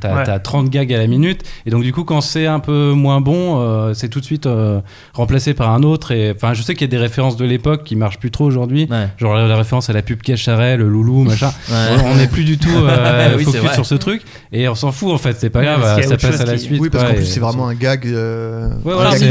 t'as, 0.00 0.14
Ouais. 0.16 0.22
t'as 0.24 0.38
30 0.38 0.70
gags 0.70 0.92
à 0.92 0.98
la 0.98 1.06
minute. 1.06 1.42
Et 1.66 1.70
donc, 1.70 1.82
du 1.82 1.92
coup, 1.92 2.04
quand 2.04 2.20
c'est 2.20 2.46
un 2.46 2.60
peu 2.60 2.92
moins 2.92 3.20
bon, 3.20 3.60
euh, 3.60 3.94
c'est 3.94 4.08
tout 4.14 4.20
de 4.20 4.24
suite 4.24 4.46
euh, 4.46 4.80
remplacé 5.12 5.52
par 5.54 5.70
un 5.72 5.82
autre. 5.82 6.12
Et 6.12 6.32
enfin, 6.34 6.54
je 6.54 6.62
sais 6.62 6.74
qu'il 6.74 6.82
y 6.82 6.84
a 6.84 6.90
des 6.90 6.96
références 7.02 7.36
de 7.36 7.44
l'époque 7.44 7.82
qui 7.84 7.96
marchent 7.96 8.18
plus 8.20 8.30
trop 8.30 8.44
aujourd'hui. 8.44 8.86
ouais 8.90 9.08
Genre 9.18 9.34
la, 9.34 9.48
la 9.48 9.56
référence 9.56 9.90
à 9.90 9.92
la 9.92 10.02
pub 10.02 10.22
Cacharet, 10.22 10.76
le 10.76 10.88
loulou, 10.88 11.24
machin. 11.24 11.52
Ouais. 11.68 11.74
On 12.04 12.14
n'est 12.14 12.28
plus 12.28 12.44
du 12.44 12.56
tout 12.58 12.68
euh, 12.70 13.34
Oui, 13.36 13.44
focus 13.44 13.72
sur 13.72 13.84
ce 13.86 13.94
truc. 13.96 14.22
Et 14.52 14.68
on 14.68 14.74
s'en 14.74 14.92
fout, 14.92 15.12
en 15.12 15.18
fait. 15.18 15.36
C'est 15.38 15.50
pas 15.50 15.62
grave, 15.62 16.00
ça 16.02 16.16
passe 16.16 16.40
à 16.40 16.44
la 16.46 16.54
qui- 16.54 16.60
suite. 16.64 16.80
oui, 16.80 16.88
parce 16.90 17.04
qu'en 17.04 17.14
plus, 17.14 17.24
c'est 17.26 17.40
vraiment 17.40 17.66
un 17.68 17.74
gag. 17.74 18.06
euh, 18.06 18.68
Ouais, 18.84 18.94
voilà, 18.94 19.10
c'est- 19.10 19.24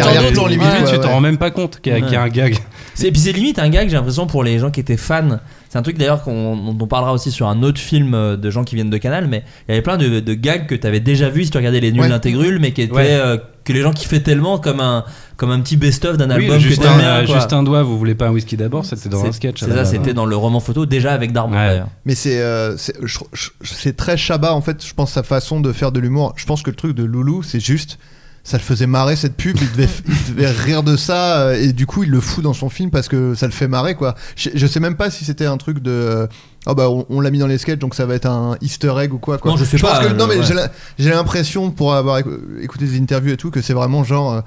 limite. 0.50 0.68
tu 0.92 1.00
t'en 1.00 1.10
rends 1.12 1.22
même 1.22 1.38
pas 1.38 1.52
compte 1.52 1.80
qu'il 1.82 1.94
y 1.98 2.16
a 2.16 2.22
un 2.22 2.30
gag. 2.30 2.58
C'est, 2.96 3.08
et 3.08 3.12
puis 3.12 3.20
c'est 3.22 3.32
limite 3.32 3.58
un 3.60 3.70
gag, 3.70 3.90
j'ai 3.90 3.96
l'impression 3.96 4.28
pour 4.28 4.44
les 4.44 4.60
gens 4.60 4.70
qui 4.72 4.80
étaient 4.80 4.98
fans. 4.98 5.40
C'est 5.70 5.78
un 5.80 5.82
truc 5.82 5.98
d'ailleurs 5.98 6.22
qu'on, 6.24 6.56
dont 6.74 6.78
on 6.86 6.88
parlera 6.88 7.12
aussi 7.14 7.32
sur 7.32 7.48
un 7.48 7.64
autre 7.64 7.80
film 7.80 8.14
euh, 8.14 8.38
de 8.38 8.50
gens 8.52 8.64
qui 8.64 8.76
viennent 8.76 8.92
de 8.92 8.98
Canal, 8.98 9.28
mais 9.28 9.44
il 9.68 9.72
y 9.72 9.74
avait 9.74 9.82
plein 9.82 9.98
de, 9.98 10.20
de 10.20 10.34
gags 10.36 10.68
que 10.68 10.76
tu 10.76 10.86
avais 10.86 11.00
déjà 11.00 11.30
vu 11.30 11.44
si 11.46 11.50
tu 11.50 11.58
regardais 11.58 11.80
les 11.80 11.92
nuls 11.92 12.02
Ouais. 12.02 12.12
intégrules, 12.12 12.60
mais 12.60 12.72
qui 12.72 12.84
étaient 12.84 12.94
Ouais. 12.94 13.08
euh, 13.10 13.38
que 13.64 13.74
les 13.74 13.82
gens 13.82 13.92
kiffaient 13.94 14.20
tellement 14.20 14.60
comme 14.60 14.80
un 14.80 15.06
comme 15.38 15.50
un 15.50 15.60
petit 15.62 15.78
best-of 15.78 16.18
d'un 16.18 16.28
Oui, 16.28 16.44
album 16.46 16.60
que 16.62 16.86
un, 16.88 16.98
bien, 16.98 17.08
euh, 17.08 17.26
juste 17.26 17.54
un 17.54 17.64
doigt, 17.64 17.82
vous 17.82 17.98
voulez 17.98 18.14
pas 18.14 18.28
un 18.28 18.32
whisky 18.32 18.56
d'abord 18.58 18.86
C'était 18.86 19.10
dans 19.10 19.22
C'est- 19.22 19.28
un 19.30 19.32
sketch. 19.32 19.60
C'est 19.62 19.72
ça, 19.72 19.86
c'était 19.86 20.14
dans 20.14 20.26
le 20.28 20.36
roman 20.36 20.60
photo 20.60 20.86
déjà 20.86 21.14
avec 21.14 21.32
Darmon 21.32 21.56
Ouais. 21.58 21.68
d'ailleurs. 21.70 21.88
Mais 22.06 22.14
c'est 22.14 22.40
euh, 22.40 22.78
c'est 22.78 22.94
je- 23.02 23.20
je- 23.34 23.50
c'est 23.64 23.96
très 23.98 24.16
Chabat 24.18 24.54
en 24.54 24.62
fait. 24.62 24.86
Je 24.86 24.94
pense 24.94 25.12
sa 25.14 25.24
façon 25.24 25.60
de 25.62 25.72
faire 25.74 25.92
de 25.92 26.00
l'humour. 26.00 26.34
Je 26.36 26.46
pense 26.46 26.62
que 26.62 26.70
le 26.70 26.76
truc 26.76 26.96
de 26.96 27.04
Loulou, 27.04 27.42
c'est 27.42 27.60
juste. 27.60 27.98
Ça 28.46 28.58
le 28.58 28.64
faisait 28.64 28.88
marrer 28.88 29.16
cette 29.16 29.38
pub, 29.38 29.56
il 29.62 29.72
devait, 29.72 29.88
il 30.06 30.34
devait 30.36 30.52
rire 30.52 30.84
de 30.84 30.98
ça 30.98 31.38
euh, 31.44 31.54
et 31.62 31.72
du 31.72 31.86
coup 31.86 32.04
il 32.04 32.10
le 32.10 32.20
fout 32.20 32.44
dans 32.44 32.52
son 32.52 32.68
film 32.70 32.90
parce 32.92 33.08
que 33.08 33.36
ça 33.36 33.46
le 33.46 33.54
fait 33.54 33.70
marrer 33.70 33.96
quoi. 33.96 34.16
Je, 34.36 34.50
je 34.54 34.68
sais 34.68 34.82
même 34.82 34.98
pas 34.98 35.10
si 35.10 35.24
c'était 35.24 35.46
un 35.46 35.56
truc 35.56 35.80
de 35.80 35.92
euh, 35.92 36.28
oh 36.66 36.76
bah 36.76 36.90
on, 36.90 37.06
on 37.10 37.22
l'a 37.22 37.32
mis 37.32 37.40
dans 37.40 37.48
les 37.48 37.58
sketchs 37.58 37.80
donc 37.80 37.96
ça 37.96 38.06
va 38.06 38.16
être 38.16 38.26
un 38.26 38.58
Easter 38.60 38.94
egg 39.00 39.14
ou 39.14 39.18
quoi 39.18 39.38
quoi. 39.38 39.52
Non, 39.52 39.58
je 39.58 39.64
sais 39.64 39.78
pas, 39.78 40.06
que- 40.06 40.12
non 40.14 40.26
euh, 40.26 40.28
mais 40.28 40.38
ouais. 40.56 40.68
j'ai 41.00 41.10
l'impression 41.12 41.72
pour 41.72 41.94
avoir 41.94 42.20
écou- 42.20 42.38
écouté 42.62 42.86
des 42.86 43.00
interviews 43.00 43.32
et 43.32 43.38
tout 43.38 43.50
que 43.50 43.62
c'est 43.62 43.72
vraiment 43.74 44.04
genre 44.04 44.34
euh, 44.34 44.42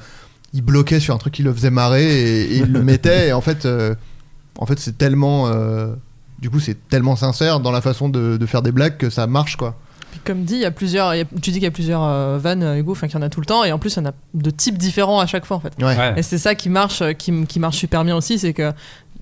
il 0.53 0.61
bloquait 0.61 1.01
sur 1.01 1.15
un 1.15 1.19
truc 1.19 1.33
qui 1.33 1.43
le 1.43 1.55
faisait 1.55 1.71
marrer 1.71 2.05
et, 2.05 2.43
et 2.53 2.57
il 2.59 2.73
le 2.73 2.83
mettait 2.83 3.29
et 3.29 3.33
en 3.33 3.41
fait 3.41 3.65
euh, 3.65 3.95
en 4.59 4.67
fait 4.67 4.79
c'est 4.79 4.99
tellement 4.99 5.51
du 6.39 6.51
coup 6.51 6.61
c'est 6.61 6.77
tellement 6.91 7.17
sincère 7.17 7.61
dans 7.61 7.71
la 7.73 7.81
façon 7.81 8.11
de, 8.11 8.37
de 8.37 8.45
faire 8.47 8.61
des 8.61 8.73
blagues 8.73 8.99
que 8.99 9.09
ça 9.09 9.27
marche 9.27 9.57
quoi. 9.57 9.75
Comme 10.25 10.45
dit, 10.45 10.55
il 10.55 10.61
y 10.61 10.65
a 10.65 10.71
plusieurs, 10.71 11.15
il 11.15 11.19
y 11.19 11.21
a- 11.21 11.25
tu 11.25 11.51
dis 11.51 11.53
qu'il 11.55 11.63
y 11.63 11.67
a 11.67 11.71
plusieurs 11.71 12.03
euh, 12.03 12.39
vannes, 12.39 12.63
euh, 12.63 12.79
Hugo, 12.79 12.93
enfin 12.93 13.07
qu'il 13.09 13.19
y 13.19 13.23
en 13.23 13.27
a 13.27 13.29
tout 13.29 13.41
le 13.41 13.47
temps, 13.47 13.65
et 13.65 13.73
en 13.73 13.79
plus 13.79 13.95
il 13.95 13.99
y 13.99 14.03
en 14.03 14.07
a 14.11 14.13
de 14.35 14.51
types 14.51 14.79
différents 14.79 15.21
à 15.21 15.27
chaque 15.27 15.45
fois 15.47 15.57
en 15.57 15.61
fait. 15.61 15.73
Ouais. 15.83 16.15
Et 16.17 16.23
c'est 16.23 16.39
ça 16.39 16.55
qui 16.55 16.69
marche, 16.69 17.03
euh, 17.03 17.13
qui, 17.13 17.31
m- 17.31 17.47
qui 17.47 17.61
marche 17.61 17.77
super 17.77 18.05
bien 18.05 18.17
aussi, 18.17 18.39
c'est 18.39 18.53
que 18.53 18.73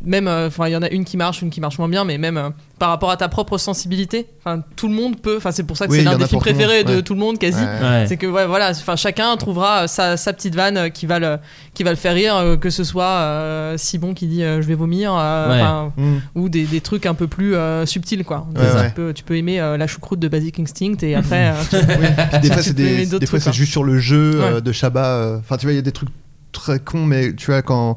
même, 0.02 0.28
euh, 0.28 0.48
enfin 0.48 0.68
il 0.68 0.72
y 0.72 0.76
en 0.76 0.82
a 0.82 0.88
une 0.90 1.04
qui 1.04 1.16
marche, 1.16 1.42
une 1.42 1.50
qui 1.50 1.60
marche 1.60 1.78
moins 1.78 1.88
bien, 1.88 2.04
mais 2.04 2.18
même 2.18 2.36
euh, 2.36 2.50
par 2.78 2.88
rapport 2.90 3.10
à 3.10 3.16
ta 3.16 3.28
propre 3.28 3.56
sensibilité, 3.58 4.26
enfin 4.40 4.62
tout 4.76 4.88
le 4.88 4.94
monde 4.94 5.20
peut, 5.20 5.36
enfin 5.36 5.50
c'est 5.52 5.62
pour 5.62 5.76
ça 5.76 5.86
que 5.86 5.92
Oui, 5.92 5.98
c'est 5.98 6.04
l'un 6.04 6.18
des 6.18 6.26
films 6.26 6.40
préférés 6.40 6.84
de 6.84 6.96
ouais. 6.96 7.02
tout 7.02 7.14
le 7.14 7.20
monde 7.20 7.38
quasi. 7.38 7.60
Ouais. 7.62 7.80
Ouais. 7.82 8.04
C'est 8.06 8.16
que 8.16 8.26
ouais, 8.26 8.46
voilà, 8.46 8.70
enfin 8.70 8.96
chacun 8.96 9.36
trouvera 9.36 9.88
sa, 9.88 10.16
sa 10.16 10.32
petite 10.32 10.54
vanne 10.54 10.76
euh, 10.76 10.88
qui 10.88 11.06
va 11.06 11.18
le 11.18 11.38
qui 11.74 11.82
va 11.84 11.90
le 11.90 11.96
faire 11.96 12.14
rire, 12.14 12.36
euh, 12.36 12.56
que 12.56 12.70
ce 12.70 12.84
soit 12.84 13.04
euh, 13.04 13.76
Simon 13.76 14.14
qui 14.14 14.26
dit 14.26 14.42
euh, 14.42 14.60
je 14.62 14.66
vais 14.68 14.74
vomir, 14.74 15.14
euh, 15.16 15.88
Mm. 15.96 16.16
ou 16.34 16.48
des, 16.48 16.64
des 16.64 16.80
trucs 16.80 17.06
un 17.06 17.14
peu 17.14 17.26
plus 17.26 17.54
euh, 17.54 17.86
subtils 17.86 18.24
quoi. 18.24 18.46
Ouais, 18.56 18.62
tu, 18.70 18.76
ouais. 18.76 18.90
Peux, 18.94 19.12
tu 19.14 19.24
peux 19.24 19.36
aimer 19.36 19.60
euh, 19.60 19.76
la 19.76 19.86
choucroute 19.86 20.18
de 20.20 20.28
Basic 20.28 20.58
Instinct 20.60 20.96
et 21.02 21.14
après 21.14 21.52
euh, 21.52 21.54
tu- 21.70 21.76
Puis 22.32 22.40
des 22.40 22.48
fois 22.52 22.62
c'est 22.62 22.74
des, 22.74 23.06
des 23.06 23.26
fois 23.26 23.40
c'est 23.40 23.52
juste 23.52 23.72
sur 23.72 23.84
le 23.84 23.98
jeu 23.98 24.32
euh, 24.42 24.60
de 24.60 24.70
euh, 24.72 25.38
Enfin 25.38 25.56
tu 25.56 25.66
vois 25.66 25.72
il 25.72 25.76
y 25.76 25.78
a 25.78 25.82
des 25.82 25.92
trucs 25.92 26.08
très 26.52 26.78
cons 26.78 27.04
mais 27.06 27.34
tu 27.34 27.46
vois 27.46 27.62
quand 27.62 27.96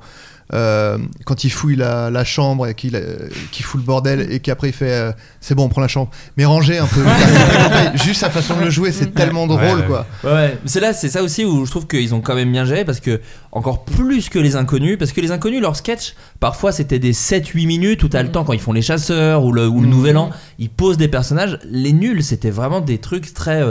euh, 0.54 0.98
quand 1.26 1.43
il 1.43 1.50
fouille 1.50 1.76
la, 1.76 2.10
la 2.10 2.24
chambre 2.24 2.68
et 2.68 2.74
qu'il 2.74 2.95
euh, 2.95 3.28
qu'il 3.52 3.66
fout 3.66 3.82
le 3.82 3.86
bordel 3.86 4.32
et 4.32 4.39
qu'après 4.39 4.70
il 4.70 4.74
fait 4.74 4.91
euh, 4.91 5.12
c'est 5.41 5.56
bon 5.56 5.64
on 5.66 5.70
prend 5.70 5.82
la 5.82 5.88
chambre. 5.88 6.10
Mais 6.38 6.45
rangez 6.45 6.78
un 6.78 6.86
peu. 6.88 7.02
Juste 7.95 8.22
sa 8.22 8.30
façon 8.30 8.56
de 8.58 8.64
le 8.64 8.70
jouer 8.70 8.91
c'est 8.91 9.14
tellement 9.14 9.48
drôle 9.48 9.62
Ouais, 9.62 9.74
ouais. 9.76 9.86
quoi 9.86 10.06
Ouais, 10.24 10.58
c'est 10.66 10.80
là, 10.80 10.93
c'est 10.93 11.10
ça 11.10 11.22
aussi 11.24 11.43
où 11.45 11.66
je 11.66 11.72
trouve 11.72 11.88
qu'ils 11.88 12.14
ont 12.16 12.22
quand 12.22 12.36
même 12.36 12.52
bien 12.52 12.66
géré 12.66 12.86
parce 12.86 13.00
que 13.00 13.20
encore 13.52 13.84
plus 13.86 14.30
que 14.30 14.39
les 14.39 14.56
inconnus, 14.56 14.98
parce 14.98 15.12
que 15.12 15.20
les 15.22 15.32
inconnus, 15.32 15.62
leurs 15.62 15.76
sketchs, 15.76 16.14
parfois 16.39 16.72
c'était 16.72 17.00
des 17.00 17.14
7-8 17.14 17.66
minutes 17.68 18.04
où 18.04 18.08
t'as 18.10 18.24
le 18.24 18.32
temps 18.32 18.43
quand 18.43 18.54
ils 18.54 18.60
font 18.60 18.74
les 18.74 18.82
chasseurs 18.82 19.43
ou 19.43 19.52
le, 19.52 19.68
ou 19.68 19.82
le 19.82 19.88
Mhm. 19.88 19.93
nouvel 19.93 20.18
an, 20.18 20.30
ils 20.60 20.70
posent 20.70 20.98
des 20.98 21.08
personnages. 21.08 21.60
Les 21.70 21.91
nuls, 21.93 22.24
c'était 22.24 22.50
vraiment 22.52 22.82
des 22.82 22.98
trucs 23.00 23.34
très 23.34 23.64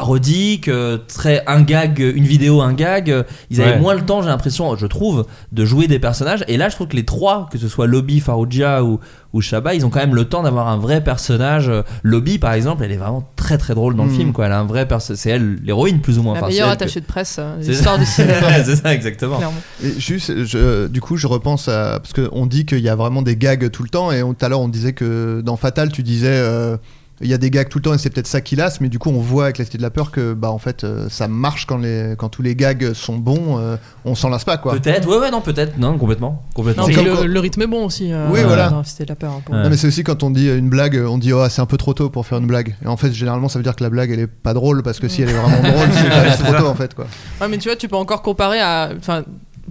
parodiques, 0.00 0.68
euh, 0.68 0.98
très 1.08 1.42
un 1.46 1.62
gag, 1.62 1.98
une 2.00 2.24
vidéo, 2.24 2.60
un 2.60 2.74
gag. 2.74 3.24
Ils 3.50 3.62
avaient 3.62 3.72
Ouais. 3.72 3.78
moins 3.80 3.94
le 3.94 4.02
temps, 4.04 4.20
j'ai 4.20 4.28
l'impression, 4.28 4.76
je 4.76 4.86
trouve, 4.86 5.24
de 5.52 5.64
jouer 5.64 5.86
des 5.88 5.98
personnages. 5.98 6.44
Et 6.48 6.58
là, 6.58 6.68
je 6.68 6.74
trouve 6.74 6.88
que 6.88 6.96
les 6.96 7.04
trois, 7.06 7.48
que 7.50 7.56
ce 7.56 7.66
soit 7.66 7.86
Lobby, 7.86 8.20
Farouja 8.20 8.84
ou, 8.84 9.00
ou 9.32 9.40
Shabba, 9.40 9.74
ils 9.74 9.86
ont 9.86 9.90
quand 9.90 10.00
même 10.00 10.14
le 10.14 10.26
temps 10.26 10.42
d'avoir 10.42 10.68
un 10.68 10.76
vrai 10.76 11.02
personnage. 11.02 11.70
Lobby, 12.02 12.38
par 12.38 12.52
exemple, 12.52 12.84
elle 12.84 12.92
est 12.92 12.96
vraiment 12.98 13.26
très 13.36 13.56
très 13.56 13.74
drôle 13.74 13.96
dans 13.96 14.04
le 14.04 14.10
Mhm. 14.10 14.16
film. 14.16 14.32
Quoi. 14.34 14.46
Elle 14.46 14.52
a 14.52 14.60
un 14.60 14.64
vrai. 14.64 14.86
C'est 15.00 15.30
elle, 15.30 15.56
l'héroïne, 15.64 16.00
plus 16.00 16.18
ou 16.18 16.22
moins. 16.22 16.34
la 16.34 16.40
Enfin, 16.40 16.46
c'est 16.48 16.52
meilleure 16.54 16.68
elle 16.70 16.76
que- 16.76 16.82
attachée 16.84 17.00
de 17.00 17.06
presse 17.06 17.38
de 17.38 17.62
c'est 17.62 17.70
l'histoire 17.70 17.94
ça. 17.96 18.00
du 18.04 18.06
cinéma. 18.06 18.64
c'est 18.64 18.76
ça, 18.76 18.92
exactement. 18.94 19.40
Et 19.82 19.98
juste, 19.98 20.44
je- 20.44 20.88
du 20.88 21.00
coup, 21.00 21.16
je 21.16 21.26
repense 21.26 21.68
à. 21.68 22.00
Parce 22.00 22.12
qu'on 22.12 22.44
dit 22.46 22.66
qu'il 22.66 22.80
y 22.80 22.88
a 22.90 22.94
vraiment 22.96 23.22
des 23.22 23.36
gags 23.36 23.70
tout 23.70 23.82
le 23.82 23.88
temps, 23.88 24.12
et 24.12 24.20
tout 24.20 24.36
à 24.44 24.48
l'heure, 24.50 24.60
on 24.60 24.68
disait 24.68 24.92
que 24.92 25.40
dans 25.44 25.56
Fatal, 25.56 25.90
tu 25.90 26.02
disais. 26.02 26.28
euh, 26.30 26.76
il 27.22 27.28
y 27.28 27.34
a 27.34 27.38
des 27.38 27.50
gags 27.50 27.68
tout 27.68 27.78
le 27.78 27.82
temps 27.82 27.94
et 27.94 27.98
c'est 27.98 28.10
peut-être 28.10 28.26
ça 28.26 28.40
qui 28.42 28.56
lasse, 28.56 28.80
mais 28.80 28.88
du 28.88 28.98
coup 28.98 29.08
on 29.10 29.20
voit 29.20 29.44
avec 29.44 29.58
la 29.58 29.64
Cité 29.64 29.78
de 29.78 29.82
la 29.82 29.90
peur 29.90 30.10
que 30.10 30.34
bah 30.34 30.50
en 30.50 30.58
fait 30.58 30.84
euh, 30.84 31.08
ça 31.08 31.28
marche 31.28 31.64
quand 31.66 31.78
les 31.78 32.14
quand 32.18 32.28
tous 32.28 32.42
les 32.42 32.54
gags 32.54 32.92
sont 32.92 33.16
bons, 33.16 33.58
euh, 33.58 33.76
on 34.04 34.14
s'en 34.14 34.28
lasse 34.28 34.44
pas 34.44 34.58
quoi. 34.58 34.72
Peut-être, 34.74 35.08
ouais, 35.08 35.16
ouais, 35.18 35.30
non, 35.30 35.40
peut-être, 35.40 35.78
non, 35.78 35.96
complètement. 35.98 36.42
complètement. 36.54 36.82
Non, 36.82 36.88
mais 36.88 36.94
comme 36.94 37.04
le, 37.06 37.14
quand- 37.14 37.24
le 37.24 37.40
rythme 37.40 37.62
est 37.62 37.66
bon 37.66 37.86
aussi. 37.86 38.12
euh, 38.12 38.28
Oui, 38.30 38.40
voilà. 38.44 38.68
dans 38.68 38.80
de 38.82 38.86
la 39.08 39.14
peur. 39.16 39.32
hein, 39.32 39.40
pour- 39.44 39.54
Ouais. 39.54 39.62
Non 39.62 39.70
mais 39.70 39.76
c'est 39.76 39.86
aussi 39.86 40.04
quand 40.04 40.22
on 40.22 40.30
dit 40.30 40.48
une 40.48 40.68
blague, 40.68 41.02
on 41.08 41.16
dit 41.18 41.32
oh 41.32 41.46
c'est 41.48 41.62
un 41.62 41.66
peu 41.66 41.76
trop 41.78 41.94
tôt 41.94 42.10
pour 42.10 42.26
faire 42.26 42.38
une 42.38 42.46
blague. 42.46 42.74
Et 42.84 42.88
en 42.88 42.96
fait 42.96 43.12
généralement 43.12 43.48
ça 43.48 43.58
veut 43.58 43.62
dire 43.62 43.76
que 43.76 43.82
la 43.84 43.90
blague 43.90 44.10
elle 44.10 44.20
est 44.20 44.26
pas 44.26 44.52
drôle 44.54 44.82
parce 44.82 44.98
que 44.98 45.08
si 45.08 45.22
elle 45.22 45.30
est 45.30 45.32
vraiment 45.32 45.60
drôle 45.62 45.88
c'est 45.92 46.42
trop 46.44 46.52
tôt 46.54 46.66
en 46.66 46.74
fait 46.74 46.94
quoi. 46.94 47.06
Ouais, 47.40 47.48
mais 47.48 47.58
tu 47.58 47.68
vois, 47.68 47.76
tu 47.76 47.88
peux 47.88 47.96
encore 47.96 48.22
comparer 48.22 48.60
à. 48.60 48.90
Enfin, 48.98 49.22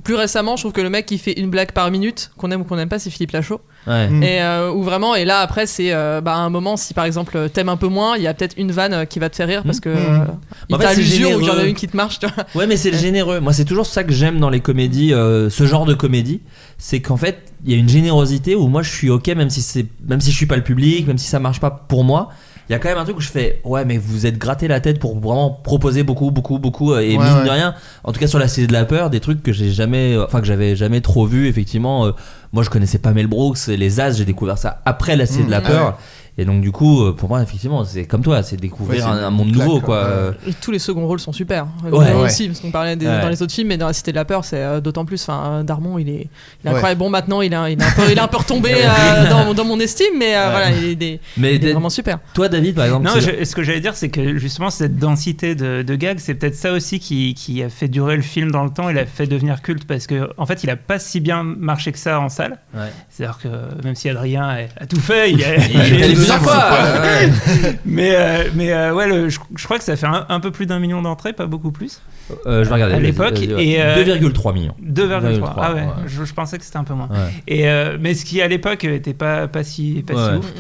plus 0.04 0.16
récemment, 0.16 0.56
je 0.56 0.64
trouve 0.64 0.74
que 0.74 0.82
le 0.82 0.90
mec 0.90 1.06
qui 1.06 1.18
fait 1.18 1.40
une 1.40 1.50
blague 1.50 1.72
par 1.72 1.90
minute, 1.90 2.32
qu'on 2.38 2.52
aime 2.52 2.62
ou 2.62 2.64
qu'on 2.64 2.76
n'aime 2.76 2.90
pas, 2.90 3.00
c'est 3.00 3.10
Philippe 3.10 3.32
Lachaud. 3.32 3.62
Ouais. 3.88 4.08
Mm. 4.10 4.24
Et 4.24 4.42
euh, 4.42 4.72
où 4.72 4.84
vraiment, 4.84 5.16
et 5.16 5.26
là 5.26 5.40
après, 5.40 5.66
c'est 5.68 5.94
euh, 5.94 6.22
bah, 6.22 6.34
à 6.34 6.38
un 6.38 6.50
moment, 6.50 6.76
si 6.78 6.94
par 6.94 7.06
exemple 7.06 7.50
t'aimes 7.50 7.70
un 7.70 7.78
peu 7.78 7.88
moins, 7.88 8.18
il 8.18 8.24
y 8.24 8.28
a 8.28 8.34
peut-être 8.34 8.56
une 8.58 8.72
vanne 8.72 8.94
euh, 8.94 9.06
qui 9.06 9.20
va 9.20 9.30
te 9.30 9.36
faire 9.36 9.48
rire 9.48 9.64
parce 9.64 9.80
que 9.80 9.90
Mhm. 9.90 9.98
euh, 9.98 10.26
il 10.70 10.78
t'a 10.78 10.94
l'usure 10.94 11.32
ou 11.36 11.40
qu'il 11.40 11.48
y 11.48 11.52
en 11.52 11.58
a 11.58 11.64
une 11.64 11.76
qui 11.76 11.88
te 11.88 11.96
marche, 11.96 12.20
tu 12.20 12.28
vois. 12.28 12.46
Ouais, 12.56 12.68
mais 12.68 12.78
c'est 12.78 12.94
généreux. 12.94 13.40
Moi, 13.40 13.54
c'est 13.54 13.66
toujours 13.66 13.86
ça 13.86 14.04
que 14.04 14.12
j'aime 14.12 14.40
dans 14.40 14.50
les 14.50 14.60
comédies, 14.60 15.14
euh, 15.14 15.50
ce 15.50 15.66
genre 15.66 15.86
de 15.86 15.94
comédie, 15.94 16.42
c'est 16.78 17.02
qu'en 17.02 17.18
fait, 17.18 17.52
il 17.66 17.72
y 17.72 17.76
a 17.76 17.78
une 17.78 17.90
générosité 17.90 18.56
où 18.56 18.68
moi, 18.68 18.82
je 18.82 18.92
suis 18.92 19.10
ok, 19.10 19.28
même 19.30 19.50
si 19.50 19.62
c'est, 19.62 19.86
même 20.08 20.20
si 20.22 20.32
je 20.32 20.36
suis 20.36 20.46
pas 20.46 20.56
le 20.58 20.64
public, 20.64 21.08
même 21.08 21.18
si 21.18 21.28
ça 21.28 21.40
marche 21.40 21.60
pas 21.60 21.72
pour 21.72 22.04
moi. 22.04 22.30
Il 22.68 22.72
y 22.72 22.76
a 22.76 22.80
quand 22.80 22.90
même 22.90 22.98
un 22.98 23.04
truc 23.04 23.18
où 23.18 23.22
je 23.22 23.30
fais, 23.30 23.62
ouais, 23.64 23.86
mais 23.86 23.98
vous 23.98 24.26
êtes 24.26 24.38
gratté 24.40 24.68
la 24.68 24.80
tête 24.80 25.00
pour 25.00 25.20
vraiment 25.20 25.52
proposer 25.52 26.02
beaucoup, 26.04 26.32
beaucoup, 26.32 26.58
beaucoup, 26.58 26.94
euh, 26.94 27.00
et 27.02 27.16
Ouais, 27.16 27.24
mine 27.24 27.38
ouais. 27.40 27.46
de 27.46 27.50
rien, 27.50 27.76
en 28.04 28.12
tout 28.12 28.20
cas 28.20 28.26
sur 28.28 28.40
la 28.40 28.48
Cité 28.48 28.66
de 28.66 28.74
la 28.74 28.86
peur, 28.86 29.10
des 29.12 29.20
trucs 29.20 29.44
que 29.44 29.52
j'ai 29.54 29.72
jamais, 29.72 30.16
euh, 30.16 30.26
enfin 30.26 30.42
que 30.42 30.48
j'avais 30.48 30.76
jamais 30.76 31.02
trop 31.02 31.26
vu. 31.28 31.48
Effectivement, 31.48 32.08
euh, 32.08 32.12
moi, 32.54 32.64
je 32.64 32.70
connaissais 32.72 32.98
pas 32.98 33.12
Mel 33.12 33.28
Brooks, 33.28 33.68
et 33.68 33.78
les 33.78 34.00
As, 34.00 34.18
j'ai 34.18 34.26
découvert 34.26 34.58
ça 34.58 34.82
après 34.86 35.16
la 35.16 35.26
Mm. 35.26 35.46
de 35.46 35.52
la 35.52 35.58
Ah 35.58 35.62
peur. 35.62 35.86
ouais. 35.88 35.94
Et 36.38 36.44
donc, 36.44 36.60
du 36.62 36.72
coup, 36.72 37.02
euh, 37.06 37.14
pour 37.14 37.30
moi, 37.30 37.42
effectivement, 37.42 37.86
c'est 37.86 38.04
comme 38.06 38.22
toi, 38.22 38.44
c'est 38.44 38.58
découvrir 38.58 39.06
Ouais, 39.06 39.10
un, 39.12 39.24
un 39.24 39.30
monde 39.30 39.54
claque, 39.54 39.66
nouveau, 39.68 39.80
quoi. 39.80 40.02
quoi. 40.02 40.08
Euh, 40.10 40.32
Et 40.48 40.52
tous 40.54 40.72
les 40.72 40.80
seconds 40.80 41.08
rôles 41.08 41.22
sont 41.22 41.32
super. 41.32 41.66
Ouais. 41.84 41.92
Nous 41.92 41.98
Ouais. 41.98 42.14
aussi, 42.26 42.48
parce 42.48 42.60
qu'on 42.60 42.72
parlait 42.72 42.98
des- 42.98 43.06
Ouais. 43.08 43.22
dans 43.22 43.30
les 43.30 43.42
autres 43.42 43.54
films, 43.54 43.70
mais 43.70 43.78
dans 43.78 43.88
La 43.88 43.94
Cité 43.94 44.12
de 44.12 44.18
la 44.18 44.26
Peur, 44.26 44.44
c'est 44.44 44.58
euh, 44.58 44.82
d'autant 44.82 45.06
plus. 45.06 45.22
Enfin, 45.24 45.64
Darmon, 45.64 45.98
il 45.98 46.10
est, 46.10 46.12
il 46.14 46.18
est 46.20 46.28
Ouais. 46.70 46.72
incroyable. 46.76 47.00
Bon, 47.00 47.10
maintenant, 47.10 47.42
il, 47.42 47.54
a, 47.56 47.70
il, 47.70 47.80
est 47.80 47.84
un 47.86 47.92
peu, 47.92 48.02
il 48.12 48.18
est 48.18 48.22
un 48.22 48.28
peu 48.28 48.36
retombé 48.38 48.70
euh, 48.76 49.30
dans, 49.30 49.54
dans 49.54 49.64
mon 49.64 49.80
estime, 49.80 50.18
mais 50.20 50.36
euh, 50.36 50.46
Ouais. 50.46 50.52
voilà, 50.52 50.72
il 50.72 50.84
est, 50.90 50.96
des- 50.96 51.20
Mais 51.38 51.56
il 51.56 51.66
est 51.66 51.72
vraiment 51.72 51.90
super. 51.90 52.20
toi, 52.34 52.50
David, 52.50 52.76
par 52.76 52.84
exemple, 52.86 53.06
Non, 53.06 53.14
je- 53.18 53.46
ce 53.46 53.56
que 53.56 53.64
j'allais 53.64 53.80
dire, 53.80 53.96
c'est 53.96 54.10
que 54.10 54.38
justement, 54.38 54.70
cette 54.70 54.98
densité 54.98 55.56
de, 55.56 55.84
de 55.84 55.96
gags, 55.96 56.20
c'est 56.20 56.34
peut-être 56.36 56.56
ça 56.56 56.74
aussi 56.74 57.00
qui, 57.00 57.34
qui 57.34 57.64
a 57.64 57.70
fait 57.70 57.88
durer 57.88 58.18
le 58.18 58.22
film 58.22 58.52
dans 58.52 58.66
le 58.66 58.72
temps 58.72 58.90
et 58.90 58.94
l'a 58.94 59.06
fait 59.06 59.26
devenir 59.28 59.62
culte 59.62 59.86
parce 59.88 60.06
que, 60.06 60.30
en 60.38 60.46
fait, 60.46 60.66
il 60.66 60.70
a 60.70 60.76
pas 60.76 61.00
si 61.00 61.22
bien 61.22 61.44
marché 61.44 61.94
que 61.94 61.98
ça 62.00 62.20
en 62.20 62.28
salle. 62.28 62.58
Ouais. 62.74 62.92
C'est-à-dire 63.10 63.38
que 63.42 63.48
même 63.86 63.96
si 63.96 64.10
Adrien 64.10 64.44
a, 64.44 64.58
a 64.84 64.86
tout 64.86 65.00
fait, 65.00 65.32
il 65.32 65.42
a, 65.42 65.56
Il 66.16 66.25
plusieurs 66.26 66.42
fois. 66.42 67.02
ouais. 67.02 67.76
Mais, 67.86 68.16
euh, 68.16 68.50
mais 68.54 68.72
euh, 68.74 68.94
ouais, 68.94 69.08
le- 69.08 69.30
je, 69.30 69.40
je 69.56 69.64
crois 69.66 69.78
que 69.78 69.84
ça 69.84 69.96
fait 69.96 70.06
un, 70.08 70.26
un 70.30 70.40
peu 70.40 70.52
plus 70.52 70.66
d'un 70.66 70.80
million 70.80 71.02
d'entrées, 71.02 71.34
pas 71.34 71.46
beaucoup 71.46 71.72
plus. 71.72 72.02
Euh, 72.48 72.64
je 72.64 72.70
vais 72.70 72.74
regarder. 72.76 72.96
À 72.96 73.00
l'époque, 73.00 73.40
et, 73.42 73.82
euh, 73.82 74.04
2,3 74.04 74.54
millions. 74.54 74.76
2,3. 74.82 75.54
Ah 75.58 75.74
ouais, 75.74 75.82
ouais. 75.82 75.88
Je, 76.08 76.24
je 76.26 76.34
pensais 76.34 76.58
que 76.58 76.64
c'était 76.64 76.78
un 76.78 76.84
peu 76.84 76.94
moins. 76.96 77.08
Ouais. 77.10 77.18
Et 77.48 77.70
euh, 77.70 77.98
mais 78.00 78.14
ce 78.16 78.26
qui 78.26 78.42
à 78.42 78.48
l'époque 78.48 78.84
était 78.84 79.14
pas 79.14 79.48
pas 79.48 79.64
si 79.64 80.04
pas 80.08 80.14
si 80.32 80.38
ouf. 80.40 80.54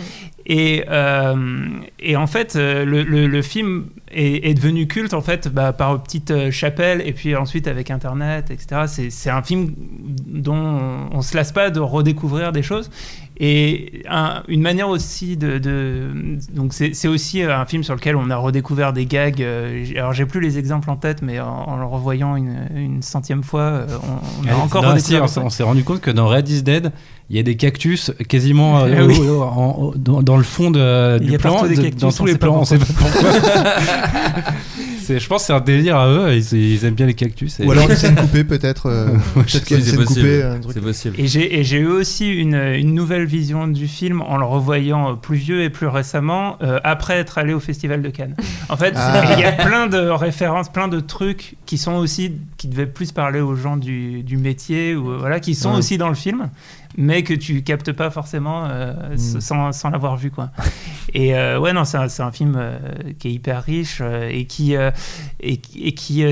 Et 0.47 0.84
euh, 0.91 1.66
et 1.99 2.16
en 2.16 2.28
fait 2.28 2.55
euh, 2.55 2.86
le, 2.86 3.01
le, 3.01 3.26
le 3.26 3.41
film 3.41 3.86
est, 4.11 4.47
est 4.47 4.53
devenu 4.53 4.86
culte 4.88 5.16
en 5.16 5.22
fait 5.22 5.47
bah, 5.47 5.74
par 5.74 6.03
petite 6.03 6.30
euh, 6.30 6.51
chapelle 6.51 7.01
et 7.03 7.13
puis 7.13 7.36
ensuite 7.36 7.68
avec 7.68 7.89
internet 7.89 8.51
etc. 8.51 8.82
C'est 9.09 9.30
un 9.32 9.41
film 9.41 9.74
dont 10.28 10.53
on, 10.55 11.18
on 11.18 11.22
se 11.24 11.36
lasse 11.36 11.51
pas 11.51 11.72
de 11.72 11.80
redécouvrir 11.80 12.51
des 12.51 12.61
choses. 12.61 12.91
Et 13.38 14.03
un- 14.07 14.43
une 14.47 14.61
manière 14.61 14.88
aussi 14.88 15.36
de, 15.36 15.57
de- 15.57 16.38
donc 16.53 16.74
c'est 16.74 17.07
aussi 17.07 17.41
un 17.41 17.66
film 17.66 17.84
sur 17.84 17.93
lequel 17.95 18.16
on 18.16 18.30
a 18.30 18.38
redécouvert 18.38 18.93
des 18.93 19.05
gags. 19.07 19.41
euh, 19.41 19.84
alors 19.97 20.13
j'ai 20.13 20.26
plus 20.26 20.39
les 20.39 20.57
exemples 20.57 20.89
en 20.89 20.95
tête, 20.95 21.22
mais 21.22 21.39
en, 21.39 21.47
en 21.56 21.78
le 21.78 21.86
revoyant 21.86 22.36
une, 22.36 22.68
une 22.76 23.01
centième 23.01 23.43
fois, 23.43 23.62
euh, 23.62 23.88
on, 24.03 24.43
on 24.43 24.47
a 24.47 24.51
Allez, 24.51 24.62
encore 24.62 24.84
non, 24.84 24.97
si, 24.97 25.16
on 25.16 25.26
on 25.43 25.49
s'est 25.49 25.64
rendu 25.64 25.84
compte 25.84 26.01
que 26.01 26.12
dans 26.12 26.28
Red 26.28 26.47
is 26.49 26.64
Dead, 26.64 26.91
il 27.30 27.36
y 27.36 27.39
a 27.39 27.43
des 27.43 27.55
cactus 27.57 28.11
quasiment 28.28 28.80
euh, 28.84 28.95
Ah 28.99 29.03
oui. 29.05 29.17
au- 29.19 29.23
au- 29.39 29.41
en- 29.43 29.93
dans, 29.95 30.21
dans 30.21 30.38
le 30.38 30.43
fond 30.43 30.69
de, 30.71 31.17
Il 31.21 31.26
y 31.26 31.30
du 31.30 31.36
a 31.36 31.39
plan, 31.39 31.53
partout 31.53 31.67
des 31.69 31.76
de- 31.76 31.82
cactus, 31.82 32.01
dans 32.01 32.11
tous 32.11 32.26
les 32.26 32.38
plans, 32.38 32.59
on 32.59 32.65
sait 32.65 32.78
pas 32.78 32.86
pourquoi. 32.86 33.30
je 35.07 35.28
pense 35.28 35.41
que 35.43 35.47
c'est 35.47 35.53
un 35.53 35.59
délire 35.59 35.97
à 35.97 36.07
eux, 36.09 36.34
ils, 36.36 36.53
ils 36.53 36.86
aiment 36.86 36.95
bien 36.95 37.05
les 37.05 37.13
cactus. 37.13 37.59
et- 37.59 37.65
Ou 37.65 37.71
alors 37.71 37.89
une 37.89 37.95
scène 37.95 38.15
coupée 38.15 38.43
peut-être. 38.43 38.88
euh, 38.88 39.07
peut-être 39.36 39.63
qu'il 39.65 39.71
y 39.71 39.73
a 39.76 39.78
une 39.80 39.84
c'est 39.86 39.91
scène 39.91 39.99
possible. 40.05 40.21
coupée. 40.28 40.43
un 40.43 40.59
truc. 40.59 40.71
C'est 40.76 40.82
possible. 40.82 41.15
Et 41.19 41.28
j'ai 41.28 41.59
et 41.59 41.63
j'ai 41.63 41.78
eu 41.78 41.88
aussi 41.88 42.28
une, 42.32 42.55
une 42.55 42.93
nouvelle 42.93 43.26
vision 43.26 43.67
du 43.67 43.88
film 43.88 44.21
en 44.21 44.38
le 44.38 44.45
revoyant 44.45 45.11
euh, 45.11 45.13
plus 45.15 45.38
vieux 45.38 45.61
et 45.63 45.69
plus 45.69 45.88
récemment, 45.88 46.57
euh, 46.63 46.80
après 46.84 47.15
être 47.17 47.38
allé 47.38 47.53
au 47.53 47.59
Festival 47.59 48.01
de 48.01 48.09
Cannes. 48.09 48.36
En 48.69 48.78
fait, 48.78 48.93
Ah. 48.95 49.34
il 49.38 49.39
y 49.39 49.43
a 49.45 49.51
plein 49.51 49.88
de 49.88 49.97
références, 50.09 50.69
plein 50.71 50.88
de 50.88 50.99
trucs 50.99 51.55
qui 51.65 51.78
sont 51.78 51.93
aussi, 51.93 52.34
qui 52.57 52.67
devaient 52.67 52.86
plus 52.88 53.11
parler 53.11 53.41
aux 53.41 53.55
gens 53.55 53.78
du, 53.78 54.23
du 54.23 54.38
métier, 54.38 54.95
ou 54.95 55.11
euh, 55.11 55.17
voilà, 55.19 55.39
qui 55.39 55.53
sont 55.55 55.71
Ouais. 55.71 55.78
aussi 55.78 55.97
dans 55.97 56.09
le 56.09 56.15
film, 56.15 56.49
mais 56.98 57.24
que 57.24 57.34
tu 57.34 57.62
captes 57.64 57.91
pas 57.91 58.10
forcément 58.10 58.66
euh, 58.70 59.14
s- 59.14 59.38
sans, 59.39 59.72
sans 59.72 59.89
l'avoir 59.89 60.16
vu, 60.18 60.32
quoi. 60.32 60.52
Et 61.14 61.36
euh, 61.36 61.60
ouais, 61.60 61.72
non, 61.74 61.86
c'est 61.86 61.98
un, 61.98 62.08
un 62.20 62.32
film 62.32 62.56
euh, 62.58 62.78
qui 63.20 63.30
est 63.30 63.32
hyper 63.34 63.64
riche 63.64 64.02
et 64.02 64.46
qui, 64.46 64.74
et, 64.74 64.91
et 65.41 65.91
qui 65.93 66.26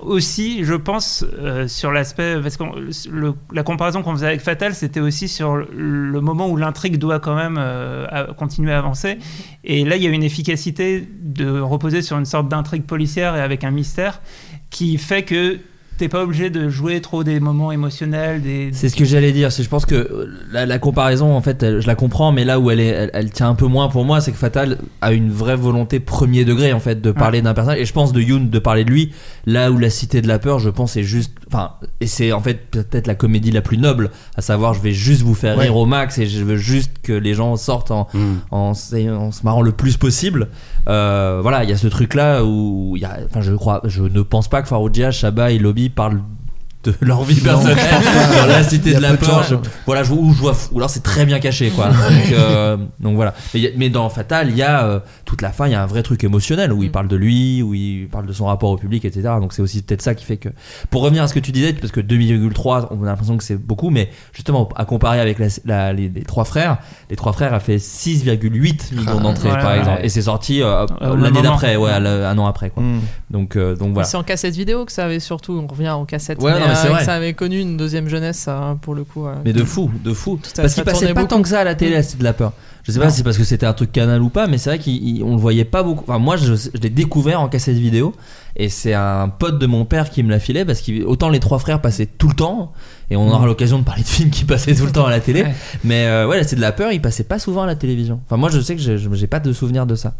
aussi, 0.00 0.64
je 0.64 0.74
pense, 0.74 1.24
sur 1.66 1.92
l'aspect. 1.92 2.36
Parce 2.42 2.56
que 2.56 2.64
le- 3.10 3.34
la 3.52 3.62
comparaison 3.62 4.02
qu'on 4.02 4.12
faisait 4.12 4.26
avec 4.26 4.40
Fatal, 4.40 4.74
c'était 4.74 5.00
aussi 5.00 5.28
sur 5.28 5.56
le, 5.56 6.20
moment 6.20 6.48
où 6.48 6.56
l'intrigue 6.56 6.96
doit 6.98 7.20
quand 7.20 7.34
même 7.36 7.58
continuer 8.36 8.72
à 8.72 8.78
avancer. 8.78 9.18
Et 9.64 9.84
là, 9.84 9.96
il 9.96 10.02
y 10.02 10.06
a 10.06 10.10
une 10.10 10.22
efficacité 10.22 11.08
de 11.22 11.60
reposer 11.60 12.02
sur 12.02 12.18
une 12.18 12.24
sorte 12.26 12.48
d'intrigue 12.48 12.84
policière 12.84 13.36
et 13.36 13.40
avec 13.40 13.64
un 13.64 13.70
mystère 13.70 14.20
qui 14.70 14.98
fait 14.98 15.22
que 15.22 15.58
t'es 16.00 16.08
pas 16.08 16.22
obligé 16.22 16.50
de 16.50 16.68
jouer 16.68 17.00
trop 17.00 17.22
des 17.24 17.40
moments 17.40 17.70
émotionnels, 17.72 18.40
des. 18.42 18.70
C'est 18.72 18.88
ce 18.88 18.96
que 18.96 19.04
j'allais 19.04 19.32
dire. 19.32 19.50
Je 19.50 19.68
pense 19.68 19.84
que 19.86 19.94
euh, 19.94 20.26
la, 20.50 20.64
la 20.66 20.78
comparaison, 20.78 21.34
en 21.36 21.40
fait, 21.42 21.62
elle- 21.62 21.80
je 21.80 21.86
la 21.86 21.94
comprends, 21.94 22.32
mais 22.32 22.44
là 22.44 22.58
où 22.58 22.70
elle, 22.70 22.80
est, 22.80 22.86
elle, 22.88 23.10
elle 23.12 23.30
tient 23.30 23.48
un 23.50 23.54
peu 23.54 23.66
moins 23.66 23.88
pour 23.88 24.04
moi, 24.04 24.20
c'est 24.20 24.32
que 24.32 24.38
Fatal 24.38 24.78
a 25.02 25.12
une 25.12 25.30
vraie 25.30 25.56
volonté 25.56 26.00
premier 26.00 26.44
degré, 26.44 26.72
en 26.72 26.80
fait, 26.80 27.00
de 27.00 27.12
parler 27.12 27.42
d'un 27.42 27.54
personnage. 27.54 27.80
Et 27.80 27.84
je 27.84 27.92
pense 27.92 28.12
de 28.12 28.20
Yoon 28.20 28.48
de 28.50 28.58
parler 28.58 28.84
de 28.84 28.90
lui. 28.90 29.12
Là 29.46 29.70
où 29.70 29.78
la 29.78 29.90
Cité 29.90 30.22
de 30.22 30.28
la 30.28 30.38
peur, 30.38 30.58
je 30.58 30.70
pense, 30.70 30.96
est 30.96 31.02
juste. 31.02 31.32
Enfin, 31.52 31.72
et 32.00 32.06
c'est 32.06 32.30
en 32.32 32.40
fait 32.40 32.70
peut-être 32.70 33.08
la 33.08 33.16
comédie 33.16 33.50
la 33.50 33.60
plus 33.60 33.76
noble, 33.76 34.10
à 34.36 34.40
savoir, 34.40 34.72
je 34.72 34.80
vais 34.80 34.92
juste 34.92 35.22
vous 35.22 35.34
faire 35.34 35.56
Ouais. 35.58 35.64
rire 35.64 35.76
au 35.76 35.84
max 35.84 36.16
et 36.18 36.26
je 36.26 36.44
veux 36.44 36.56
juste 36.56 36.92
que 37.02 37.12
les 37.12 37.34
gens 37.34 37.56
sortent 37.56 37.90
en, 37.90 38.06
Mm. 38.14 38.36
en, 38.52 38.72
se 38.74 39.42
marrant 39.44 39.62
le 39.62 39.72
plus 39.72 39.96
possible. 39.96 40.48
Euh, 40.88 41.40
voilà, 41.42 41.64
il 41.64 41.70
y 41.70 41.72
a 41.72 41.76
ce 41.76 41.88
truc 41.88 42.14
là 42.14 42.44
où 42.44 42.92
il 42.96 43.02
y 43.02 43.04
a, 43.04 43.18
enfin, 43.28 43.40
je 43.40 43.52
crois, 43.52 43.80
je 43.84 44.02
ne 44.04 44.22
pense 44.22 44.46
pas 44.48 44.62
que 44.62 44.68
Faroudia, 44.68 45.10
Chabat 45.10 45.50
et 45.50 45.58
Lobby 45.58 45.88
parlent 45.88 46.22
de 46.84 46.94
leur 47.02 47.24
vie 47.24 47.40
personnelle 47.40 47.76
dans 48.40 48.46
la 48.46 48.62
cité 48.62 48.94
de 48.94 49.00
la 49.00 49.12
de 49.12 49.16
peur. 49.16 49.44
chance. 49.44 49.50
Je- 49.50 49.70
voilà, 49.86 50.02
je, 50.02 50.12
ou 50.12 50.32
je 50.32 50.38
vois, 50.40 50.54
ou 50.72 50.78
alors 50.78 50.88
c'est 50.88 51.02
très 51.02 51.26
bien 51.26 51.38
caché, 51.38 51.70
quoi. 51.70 51.88
Donc, 51.88 52.32
euh, 52.32 52.76
donc 53.00 53.16
voilà. 53.16 53.34
Mais, 53.76 53.90
dans 53.90 54.08
Fatal, 54.08 54.48
il 54.48 54.56
y 54.56 54.62
a 54.62 54.84
euh, 54.86 55.00
toute 55.26 55.42
la 55.42 55.50
fin, 55.50 55.66
il 55.66 55.72
y 55.72 55.74
a 55.74 55.82
un 55.82 55.86
vrai 55.86 56.02
truc 56.02 56.24
émotionnel 56.24 56.72
où 56.72 56.82
il 56.82 56.90
parle 56.90 57.08
de 57.08 57.16
lui, 57.16 57.62
où 57.62 57.74
il 57.74 58.08
parle 58.08 58.24
de 58.26 58.32
son 58.32 58.46
rapport 58.46 58.70
au 58.70 58.76
public, 58.76 59.04
etc. 59.04 59.28
Donc 59.40 59.52
c'est 59.52 59.60
aussi 59.62 59.82
peut-être 59.82 60.00
ça 60.02 60.14
qui 60.14 60.24
fait 60.24 60.38
que. 60.38 60.48
Pour 60.90 61.02
revenir 61.02 61.22
à 61.22 61.28
ce 61.28 61.34
que 61.34 61.38
tu 61.40 61.52
disais, 61.52 61.72
parce 61.74 61.92
que 61.92 62.00
2,3, 62.00 62.88
on 62.90 63.02
a 63.02 63.06
l'impression 63.06 63.36
que 63.36 63.44
c'est 63.44 63.56
beaucoup, 63.56 63.90
mais 63.90 64.10
justement 64.32 64.68
à 64.76 64.84
comparer 64.86 65.20
avec 65.20 65.38
la- 65.38 65.46
la- 65.66 65.92
les, 65.92 66.08
les 66.08 66.22
trois 66.22 66.44
frères, 66.44 66.78
les 67.10 67.16
trois 67.16 67.32
frères 67.32 67.52
a 67.52 67.60
fait 67.60 67.76
6,8 67.76 68.94
millions 68.94 69.20
d'entrées 69.20 69.50
ouais, 69.50 69.58
par 69.58 69.72
ouais. 69.72 69.78
exemple, 69.78 70.00
et 70.02 70.08
c'est 70.08 70.22
sorti 70.22 70.62
euh, 70.62 70.86
l'année 71.00 71.42
d'après, 71.42 71.76
ouais, 71.76 71.98
le- 72.00 72.24
un 72.26 72.38
an 72.38 72.46
après, 72.46 72.70
quoi. 72.70 72.82
Mm. 72.82 73.00
Donc 73.30 73.56
euh, 73.56 73.76
donc 73.76 73.92
voilà. 73.92 74.08
C'est 74.08 74.16
en 74.16 74.22
cassette 74.22 74.54
vidéo 74.54 74.84
que 74.84 74.92
ça 74.92 75.04
avait 75.04 75.20
surtout. 75.20 75.52
On 75.62 75.66
revient 75.70 75.90
en 75.90 76.04
cassette. 76.04 76.40
Ouais, 76.42 76.52
non, 76.58 76.69
mais 76.70 76.74
c'est 76.76 76.86
euh, 76.88 76.90
vrai. 76.90 77.04
ça 77.04 77.14
avait 77.14 77.34
connu 77.34 77.60
une 77.60 77.76
deuxième 77.76 78.08
jeunesse, 78.08 78.38
ça, 78.38 78.76
pour 78.82 78.94
le 78.94 79.04
coup. 79.04 79.26
Mais 79.44 79.52
de 79.52 79.64
fou, 79.64 79.90
de 80.04 80.12
fou. 80.12 80.38
Ça- 80.42 80.62
parce 80.62 80.74
ça 80.74 80.82
qu'il 80.82 80.84
passait 80.90 81.06
pas 81.08 81.14
beaucoup. 81.22 81.26
tant 81.34 81.42
que 81.42 81.48
ça 81.48 81.60
à 81.60 81.64
la 81.64 81.74
télé, 81.74 82.02
Cité 82.02 82.18
de 82.18 82.24
la 82.24 82.32
peur. 82.32 82.52
Je 82.82 82.92
sais 82.92 82.98
pas 82.98 83.04
Non. 83.04 83.10
si 83.10 83.18
c'est 83.18 83.22
parce 83.24 83.36
que 83.36 83.44
c'était 83.44 83.66
un 83.66 83.74
truc 83.74 83.92
canal 83.92 84.22
ou 84.22 84.30
pas, 84.30 84.46
mais 84.46 84.56
c'est 84.56 84.70
vrai 84.70 84.78
qu'on 84.78 85.34
le 85.34 85.40
voyait 85.40 85.66
pas 85.66 85.82
beaucoup. 85.82 86.02
Enfin, 86.08 86.18
moi, 86.18 86.36
je, 86.38 86.54
je 86.54 86.80
l'ai 86.80 86.88
découvert 86.88 87.42
en 87.42 87.48
cassette 87.48 87.76
vidéo, 87.76 88.14
et 88.56 88.70
c'est 88.70 88.94
un 88.94 89.28
pote 89.28 89.58
de 89.58 89.66
mon 89.66 89.84
père 89.84 90.08
qui 90.08 90.22
me 90.22 90.30
l'a 90.30 90.38
filé, 90.40 90.64
parce 90.64 90.80
qu'autant 90.80 91.28
les 91.28 91.40
trois 91.40 91.58
frères 91.58 91.82
passaient 91.82 92.06
tout 92.06 92.28
le 92.28 92.34
temps, 92.34 92.72
et 93.10 93.16
on 93.16 93.28
aura 93.28 93.44
l'occasion 93.44 93.78
de 93.78 93.84
parler 93.84 94.02
de 94.02 94.08
films 94.08 94.30
qui 94.30 94.44
passaient 94.46 94.74
tout 94.74 94.86
le 94.86 94.92
temps 94.92 95.04
à 95.04 95.10
la 95.10 95.20
télé. 95.20 95.42
Ouais. 95.42 95.54
Mais 95.84 96.06
euh, 96.06 96.26
ouais, 96.26 96.42
Cité 96.42 96.56
de 96.56 96.62
la 96.62 96.72
peur, 96.72 96.90
il 96.90 97.02
passait 97.02 97.24
pas 97.24 97.38
souvent 97.38 97.62
à 97.62 97.66
la 97.66 97.76
télévision. 97.76 98.20
Enfin, 98.24 98.38
moi, 98.38 98.48
je 98.50 98.58
sais 98.60 98.74
que 98.76 98.80
j'ai- 98.80 98.96
j'ai 98.98 99.26
pas 99.26 99.40
de 99.40 99.52
souvenir 99.52 99.84
de 99.84 99.94
ça. 99.94 100.14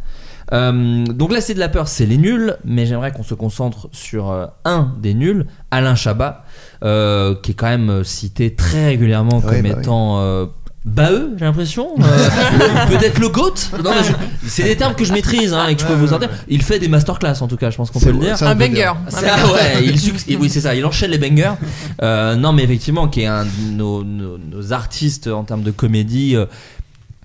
Euh, 0.53 1.05
donc 1.07 1.33
la 1.33 1.41
Cité 1.41 1.55
de 1.55 1.61
la 1.61 1.69
peur, 1.69 1.87
c'est 1.89 2.07
les 2.07 2.17
nuls, 2.19 2.57
mais 2.65 2.87
j'aimerais 2.87 3.13
qu'on 3.13 3.23
se 3.23 3.35
concentre 3.35 3.89
sur 3.93 4.31
euh, 4.31 4.47
un 4.65 4.93
des 5.01 5.15
nuls, 5.15 5.47
Alain 5.71 5.95
Chabat, 5.95 6.45
euh, 6.85 7.35
qui 7.43 7.53
est 7.53 7.55
quand 7.55 7.69
même 7.69 8.03
cité 8.05 8.55
très 8.55 8.87
régulièrement 8.87 9.39
Ouais, 9.39 9.43
comme 9.61 9.63
bah 9.63 9.69
oui. 9.77 9.81
étant 9.83 10.21
euh, 10.21 10.47
Baheux, 10.87 11.33
j'ai 11.37 11.45
l'impression. 11.45 11.91
Euh, 12.01 12.89
Peut-être 12.89 13.19
le 13.19 13.29
GOAT 13.29 13.53
Non, 13.85 13.91
mais 13.95 14.03
je- 14.03 14.49
C'est 14.49 14.65
des 14.65 14.77
termes 14.77 14.95
que 14.95 15.05
je 15.05 15.13
maîtrise 15.13 15.53
hein, 15.53 15.67
et 15.69 15.75
que 15.77 15.83
je 15.83 15.87
peux 15.87 15.93
vous 15.93 16.07
sortir. 16.09 16.31
Il 16.49 16.63
fait 16.63 16.79
des 16.79 16.89
masterclass 16.89 17.35
en 17.43 17.49
tout 17.49 17.59
cas, 17.59 17.71
je 17.71 17.77
pense 17.77 17.91
qu'on 17.91 18.01
C'est- 18.01 18.07
peut 18.07 18.13
le 18.13 18.19
dire. 18.19 18.43
Un 18.43 18.55
banger. 18.55 18.85
Un 18.87 18.95
banger. 18.95 19.53
ouais, 19.53 19.85
il 19.85 19.97
succ- 19.97 20.37
oui, 20.41 20.49
c'est 20.49 20.63
ça, 20.63 20.75
il 20.75 20.85
enchaîne 20.87 21.11
les 21.11 21.19
bangers. 21.19 21.53
Euh, 22.03 22.35
non, 22.35 22.53
mais 22.55 22.63
effectivement, 22.65 23.09
qui 23.09 23.21
est 23.21 23.27
un 23.27 23.45
de 23.45 23.51
nos, 23.73 24.03
nos- 24.03 24.39
nos 24.39 24.73
artistes 24.73 25.27
en 25.29 25.45
termes 25.45 25.63
de 25.63 25.71
comédie. 25.71 26.35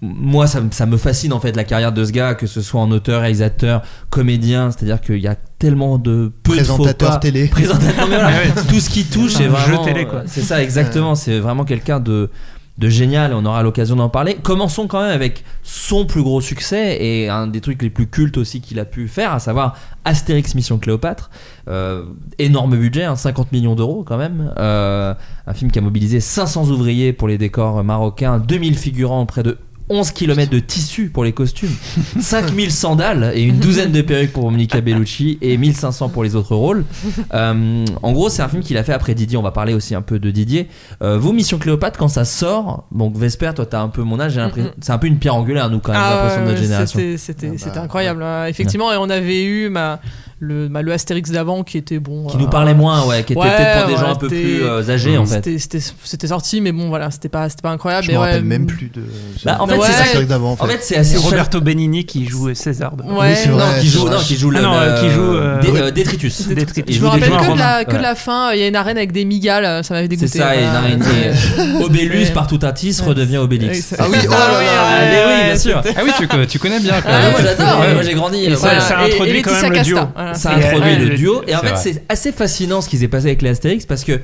Moi 0.05 0.47
ça, 0.47 0.61
me- 0.61 0.71
ça 0.71 0.85
me 0.85 0.97
fascine 0.97 1.33
en 1.33 1.39
fait 1.39 1.55
la 1.55 1.63
carrière 1.63 1.91
de 1.91 2.03
ce 2.05 2.11
gars, 2.11 2.35
que 2.35 2.47
ce 2.47 2.61
soit 2.61 2.81
en 2.81 2.91
auteur, 2.91 3.21
réalisateur, 3.21 3.81
comédien, 4.09 4.71
c'est-à-dire 4.71 5.01
qu'il 5.01 5.19
y 5.19 5.27
a 5.27 5.35
tellement 5.59 5.97
de 5.97 6.31
Présentateur 6.43 7.19
télé. 7.19 7.47
Présentateur, 7.47 8.07
voilà, 8.07 8.29
tout 8.69 8.79
ce 8.79 8.89
qui 8.89 9.05
touche, 9.05 9.37
jeu 9.37 9.47
vraiment. 9.47 9.83
télé, 9.83 10.05
quoi. 10.05 10.19
euh, 10.19 10.23
C'est 10.27 10.41
ça, 10.41 10.61
exactement. 10.63 11.15
C'est 11.15 11.39
vraiment 11.39 11.65
quelqu'un 11.65 11.99
de 11.99 12.29
de 12.77 12.89
génial 12.89 13.31
et 13.31 13.33
on 13.33 13.45
aura 13.45 13.63
l'occasion 13.63 13.95
d'en 13.95 14.09
parler. 14.09 14.35
Commençons 14.43 14.85
quand 14.87 14.99
même 15.01 15.13
avec 15.13 15.45
son 15.63 16.03
plus 16.05 16.21
gros 16.21 16.41
succès 16.41 17.01
et 17.01 17.29
un 17.29 17.47
des 17.47 17.61
trucs 17.61 17.81
les 17.81 17.89
plus 17.89 18.05
cultes 18.05 18.35
aussi 18.37 18.59
qu'il 18.59 18.81
a 18.81 18.83
pu 18.83 19.07
faire, 19.07 19.31
à 19.31 19.39
savoir 19.39 19.77
Astérix 20.03 20.55
Mission 20.55 20.77
Cléopâtre. 20.77 21.29
Euh, 21.69 22.03
énorme 22.37 22.75
budget, 22.75 23.05
hein, 23.05 23.15
50 23.15 23.53
millions 23.53 23.75
d'euros 23.75 24.03
quand 24.05 24.17
même. 24.17 24.51
Euh, 24.57 25.13
un 25.47 25.53
film 25.53 25.71
qui 25.71 25.79
a 25.79 25.81
mobilisé 25.81 26.19
500 26.19 26.65
ouvriers 26.69 27.13
pour 27.13 27.29
les 27.29 27.37
décors 27.37 27.81
marocains, 27.81 28.39
2000 28.39 28.77
figurants, 28.77 29.25
près 29.25 29.41
de 29.41 29.57
11 29.87 30.11
km 30.11 30.49
de 30.51 30.59
tissu 30.59 31.09
pour 31.09 31.23
les 31.23 31.31
costumes, 31.31 31.69
5000 32.19 32.71
sandales 32.71 33.31
et 33.35 33.43
une 33.43 33.59
douzaine 33.59 33.91
de 33.91 34.01
perruques 34.01 34.33
pour 34.33 34.49
Monica 34.49 34.81
Bellucci 34.81 35.37
et 35.41 35.57
1500 35.57 36.09
pour 36.09 36.23
les 36.23 36.35
autres 36.35 36.55
rôles. 36.55 36.85
Euh, 37.33 37.85
en 38.01 38.11
gros, 38.11 38.29
c'est 38.29 38.41
un 38.41 38.47
film 38.49 38.63
qu'il 38.63 38.77
a 38.77 38.83
fait 38.83 38.93
après 38.93 39.13
Didier. 39.13 39.37
On 39.37 39.43
va 39.43 39.51
parler 39.51 39.73
aussi 39.73 39.93
un 39.93 40.01
peu 40.01 40.17
de 40.17 40.31
Didier. 40.31 40.67
Euh, 41.03 41.17
vous, 41.19 41.33
Mission 41.33 41.59
Cléopâtre, 41.59 41.99
quand 41.99 42.07
ça 42.07 42.25
sort, 42.25 42.87
donc 42.91 43.15
Vesper, 43.15 43.51
toi, 43.55 43.65
t'as 43.67 43.81
un 43.81 43.89
peu 43.89 44.01
mon 44.01 44.19
âge, 44.19 44.33
j'ai 44.33 44.39
l'impression. 44.39 44.71
C'est 44.81 44.91
un 44.91 44.97
peu 44.97 45.07
une 45.07 45.19
pierre 45.19 45.35
angulaire, 45.35 45.69
nous, 45.69 45.79
quand 45.79 45.91
même, 45.91 46.01
Ah, 46.03 46.15
l'impression 46.15 46.41
de 46.41 46.47
notre 46.49 46.61
génération. 46.61 46.99
C'était, 46.99 47.17
c'était, 47.17 47.51
Ah 47.67 47.69
bah, 47.75 47.81
incroyable. 47.83 48.23
hein. 48.23 48.45
Effectivement, 48.47 48.91
et 48.91 48.97
on 48.97 49.09
avait 49.09 49.43
eu 49.43 49.69
ma, 49.69 49.99
le, 50.39 50.67
ma- 50.67 50.81
le 50.81 50.91
Astérix 50.91 51.31
d'avant 51.31 51.63
qui 51.63 51.77
était 51.77 51.97
bon. 51.99 52.27
Qui 52.27 52.35
euh, 52.35 52.39
nous 52.41 52.47
parlait 52.49 52.73
moins, 52.73 53.05
ouais, 53.05 53.23
qui 53.23 53.33
était 53.33 53.41
ouais, 53.41 53.47
peut-être 53.55 53.79
pour 53.85 53.95
des 53.95 54.01
gens 54.01 54.11
un 54.11 54.15
peu 54.15 54.27
plus 54.27 54.63
euh, 54.63 54.89
âgés, 54.89 55.17
en 55.17 55.25
fait. 55.25 55.35
C'était, 55.35 55.57
c'était, 55.59 55.79
c'était 56.03 56.27
sorti, 56.27 56.59
mais 56.59 56.73
bon, 56.73 56.89
voilà, 56.89 57.09
c'était 57.09 57.29
pas, 57.29 57.47
c'était 57.49 57.61
pas 57.61 57.69
incroyable. 57.71 58.03
Je 58.03 58.11
mais 58.11 58.17
me 58.17 58.21
ouais, 58.21 58.27
rappelle 58.31 58.43
même 58.43 58.65
plus 58.67 58.89
de. 58.89 59.01
Bah, 59.45 59.57
en 59.61 59.67
fait, 59.67 59.75
Ouais. 59.77 59.85
c'est 59.85 59.93
ça. 59.93 60.03
Astérix 60.03 60.27
d'avant, 60.29 60.51
en 60.51 60.55
fait. 60.57 60.77
c'est 60.81 60.97
assez. 60.97 61.11
C'est 61.15 61.23
Roberto 61.23 61.61
Benigni 61.61 62.05
qui 62.05 62.27
joue 62.27 62.53
César. 62.53 62.93
Ouais, 62.97 63.05
Oui, 63.17 63.27
c'est 63.35 63.47
non, 63.49 63.57
qui 63.79 63.87
joue, 63.87 63.99
c'est 63.99 64.05
non, 64.09 64.11
vrai. 64.17 64.23
qui 64.25 64.35
joue 64.35 64.49
le. 64.51 64.57
Ah 64.59 64.61
non, 64.61 64.73
euh, 64.75 65.01
qui 65.01 65.09
joue, 65.09 65.21
euh, 65.21 65.61
euh, 65.63 65.91
Détritus. 65.91 66.43
Je 66.49 66.99
me 67.01 67.07
rappelle 67.07 67.29
que 67.29 67.53
de, 67.53 67.57
la, 67.57 67.85
que 67.85 67.91
de 67.91 67.95
Ouais. 67.95 68.01
la 68.01 68.15
fin, 68.15 68.51
il 68.51 68.59
y 68.59 68.63
a 68.63 68.67
une 68.67 68.75
arène 68.75 68.97
avec 68.97 69.13
des 69.13 69.23
migales, 69.25 69.63
euh, 69.65 69.83
ça 69.83 69.93
m'avait 69.93 70.05
C'est 70.07 70.09
dégoûté. 70.17 70.37
ça, 70.39 70.55
et, 70.55 70.59
voilà. 70.65 70.89
et- 70.89 71.79
et 71.79 71.83
Obélus 71.83 72.31
par 72.33 72.47
tout 72.47 72.59
un 72.61 72.73
Ouais. 72.73 73.07
redevient 73.07 73.37
Obélix. 73.37 73.79
c'est- 73.85 73.95
Ah 73.99 74.05
oui, 74.09 74.17
oh. 74.27 74.33
Ah, 74.33 74.59
oui, 74.61 75.45
bien 75.45 75.57
sûr. 75.57 75.81
Ah 75.95 76.01
oui, 76.03 76.11
tu, 76.17 76.27
co- 76.27 76.45
tu 76.45 76.59
connais 76.59 76.79
bien. 76.79 77.01
quoi. 77.01 77.11
Ah, 77.13 77.29
moi 77.31 77.39
j'adore, 77.41 77.77
moi 77.93 78.03
j'ai 78.03 78.13
grandi. 78.13 78.47
Euh, 78.47 78.55
ça, 78.55 78.79
ça 78.81 78.99
introduit 78.99 79.41
quand 79.41 79.61
même 79.61 79.71
le 79.73 79.81
duo. 79.81 79.97
Voilà. 80.33 80.37
Ça 80.37 80.51
introduit 80.55 80.95
le 80.97 81.15
duo. 81.15 81.41
Et 81.47 81.55
en 81.55 81.59
fait, 81.59 81.75
c'est 81.77 82.03
assez 82.09 82.31
fascinant 82.31 82.81
ce 82.81 82.89
qui 82.89 82.97
s'est 82.97 83.07
passé 83.07 83.27
avec 83.27 83.41
les 83.41 83.49
Astérix 83.49 83.85
parce 83.85 84.03
que 84.03 84.21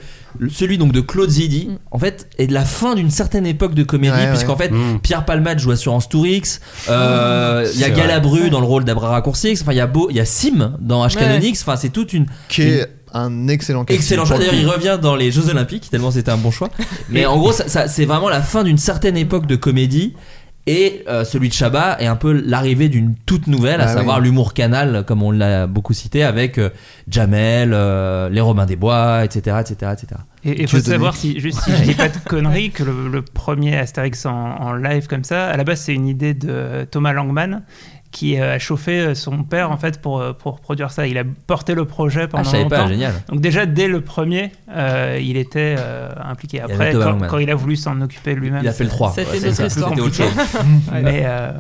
celui 0.50 0.78
donc 0.78 0.92
de 0.94 1.02
Claude 1.02 1.30
Zidi, 1.30 1.68
Mm. 1.70 1.78
en 1.92 2.00
fait, 2.00 2.28
est 2.38 2.48
de 2.48 2.54
la 2.54 2.66
fin 2.66 2.96
d'une 2.96 3.10
certaine 3.12 3.46
époque 3.46 3.74
de 3.74 3.84
comédie, 3.84 4.14
Ouais, 4.14 4.30
puisqu'en 4.30 4.56
fait, 4.58 4.70
Mm. 4.72 5.00
Pierre 5.02 5.26
Palmade 5.26 5.60
joue 5.60 5.72
Assurance 5.72 6.08
Tourix. 6.10 6.60
euh, 6.90 7.70
Il 7.74 7.80
y 7.80 7.84
a. 7.84 7.90
Galabru 7.90 8.50
dans 8.50 8.60
le 8.62 8.66
rôle 8.66 8.84
d'Abra 8.86 9.10
Raccourcix. 9.10 9.60
Enfin, 9.62 9.74
il 9.74 9.78
y 9.78 9.82
a 9.82 9.88
Beau, 9.88 10.08
il 10.10 10.16
y 10.16 10.20
a 10.20 10.26
Sim 10.26 10.74
dans 10.80 11.06
H 11.06 11.16
Ouais. 11.16 11.22
Canonix. 11.22 11.62
Enfin, 11.62 11.76
c'est 11.76 11.90
toute 11.90 12.14
une 12.14 12.26
Qui 12.48 12.64
est 12.64 12.88
un 13.14 13.50
excellent 13.50 13.84
casting, 13.84 14.02
Excellent 14.02 14.26
choix. 14.26 14.38
le 14.38 14.46
D'ailleurs, 14.46 14.60
il 14.62 14.68
revient 14.68 14.98
dans 15.02 15.16
les 15.18 15.32
Jeux 15.32 15.50
Olympiques, 15.50 15.90
tellement 15.92 16.12
c'était 16.12 16.32
un 16.32 16.38
bon 16.38 16.50
choix. 16.52 16.70
Mais 17.10 17.26
en 17.26 17.38
gros, 17.38 17.52
ça, 17.52 17.68
ça- 17.68 17.88
c'est 17.90 18.06
vraiment 18.06 18.30
la 18.30 18.42
fin 18.42 18.64
d'une 18.64 18.78
certaine 18.78 19.18
époque 19.18 19.48
de 19.48 19.58
comédie. 19.58 20.14
Et 20.68 21.04
euh, 21.08 21.24
celui 21.24 21.50
de 21.50 21.54
Chabat 21.54 21.98
est 22.00 22.06
un 22.06 22.16
peu 22.16 22.32
l'arrivée 22.34 22.88
d'une 22.88 23.16
toute 23.26 23.48
nouvelle, 23.48 23.82
à 23.82 23.86
Ah 23.86 23.94
savoir 23.96 24.20
l'humour 24.20 24.54
canal, 24.54 25.04
comme 25.08 25.24
on 25.24 25.32
l'a 25.32 25.66
beaucoup 25.66 25.94
cité, 25.94 26.24
avec 26.24 26.60
euh, 26.60 26.70
Jamel, 27.10 27.72
euh, 27.74 28.30
les 28.30 28.42
Robins 28.42 28.68
des 28.68 28.76
Bois, 28.76 29.26
etc. 29.26 29.58
etc., 29.60 29.92
etc. 29.94 30.22
Et 30.44 30.62
il 30.62 30.68
faut 30.68 30.80
savoir, 30.80 31.16
si, 31.16 31.40
juste 31.40 31.62
si 31.62 31.72
je 31.72 31.84
dis 31.84 31.94
pas 31.96 32.10
de 32.10 32.18
conneries, 32.26 32.70
que 32.70 32.84
le, 32.84 33.08
le 33.08 33.22
premier 33.24 33.76
Astérix 33.78 34.26
en, 34.26 34.32
en 34.32 34.74
live 34.74 35.08
comme 35.08 35.24
ça, 35.24 35.48
à 35.48 35.58
la 35.58 35.64
base 35.64 35.82
c'est 35.82 35.94
une 35.94 36.08
idée 36.08 36.34
de 36.36 36.88
Thomas 36.90 37.14
Langman 37.14 37.64
qui 38.12 38.40
euh, 38.40 38.56
a 38.56 38.60
chauffé 38.60 39.16
son 39.16 39.44
père 39.44 39.72
en 39.72 39.78
fait 39.78 40.02
pour, 40.02 40.20
euh, 40.20 40.34
pour 40.34 40.60
produire 40.60 40.92
ça. 40.92 41.08
Il 41.08 41.18
a 41.18 41.24
porté 41.48 41.74
le 41.74 41.86
projet 41.86 42.24
Ah, 42.24 42.28
pendant 42.28 42.44
je 42.44 42.50
savais 42.50 42.64
longtemps. 42.64 42.76
pas, 42.84 42.88
génial. 42.88 43.14
Donc 43.30 43.40
déjà 43.42 43.66
dès 43.66 43.88
le 43.88 44.02
premier, 44.02 44.52
euh, 44.76 45.18
il 45.22 45.38
était 45.38 45.76
euh, 45.80 46.10
impliqué. 46.24 46.60
Après, 46.62 46.94
quand, 47.30 47.38
il 47.38 47.50
a 47.50 47.56
voulu 47.56 47.76
s'en 47.78 48.00
occuper 48.02 48.36
lui-même, 48.36 48.62
Il 48.64 48.68
a 48.68 48.74
fait 48.74 48.84
le 48.84 48.90
c'est- 48.90 48.96
3. 48.96 49.14
C'était 49.16 49.32
ouais, 49.40 49.46
notre 49.50 49.66
histoire. 49.66 49.92
Autre 49.94 50.14
chose. 50.14 50.26
Mais 50.92 51.22
euh, 51.26 51.52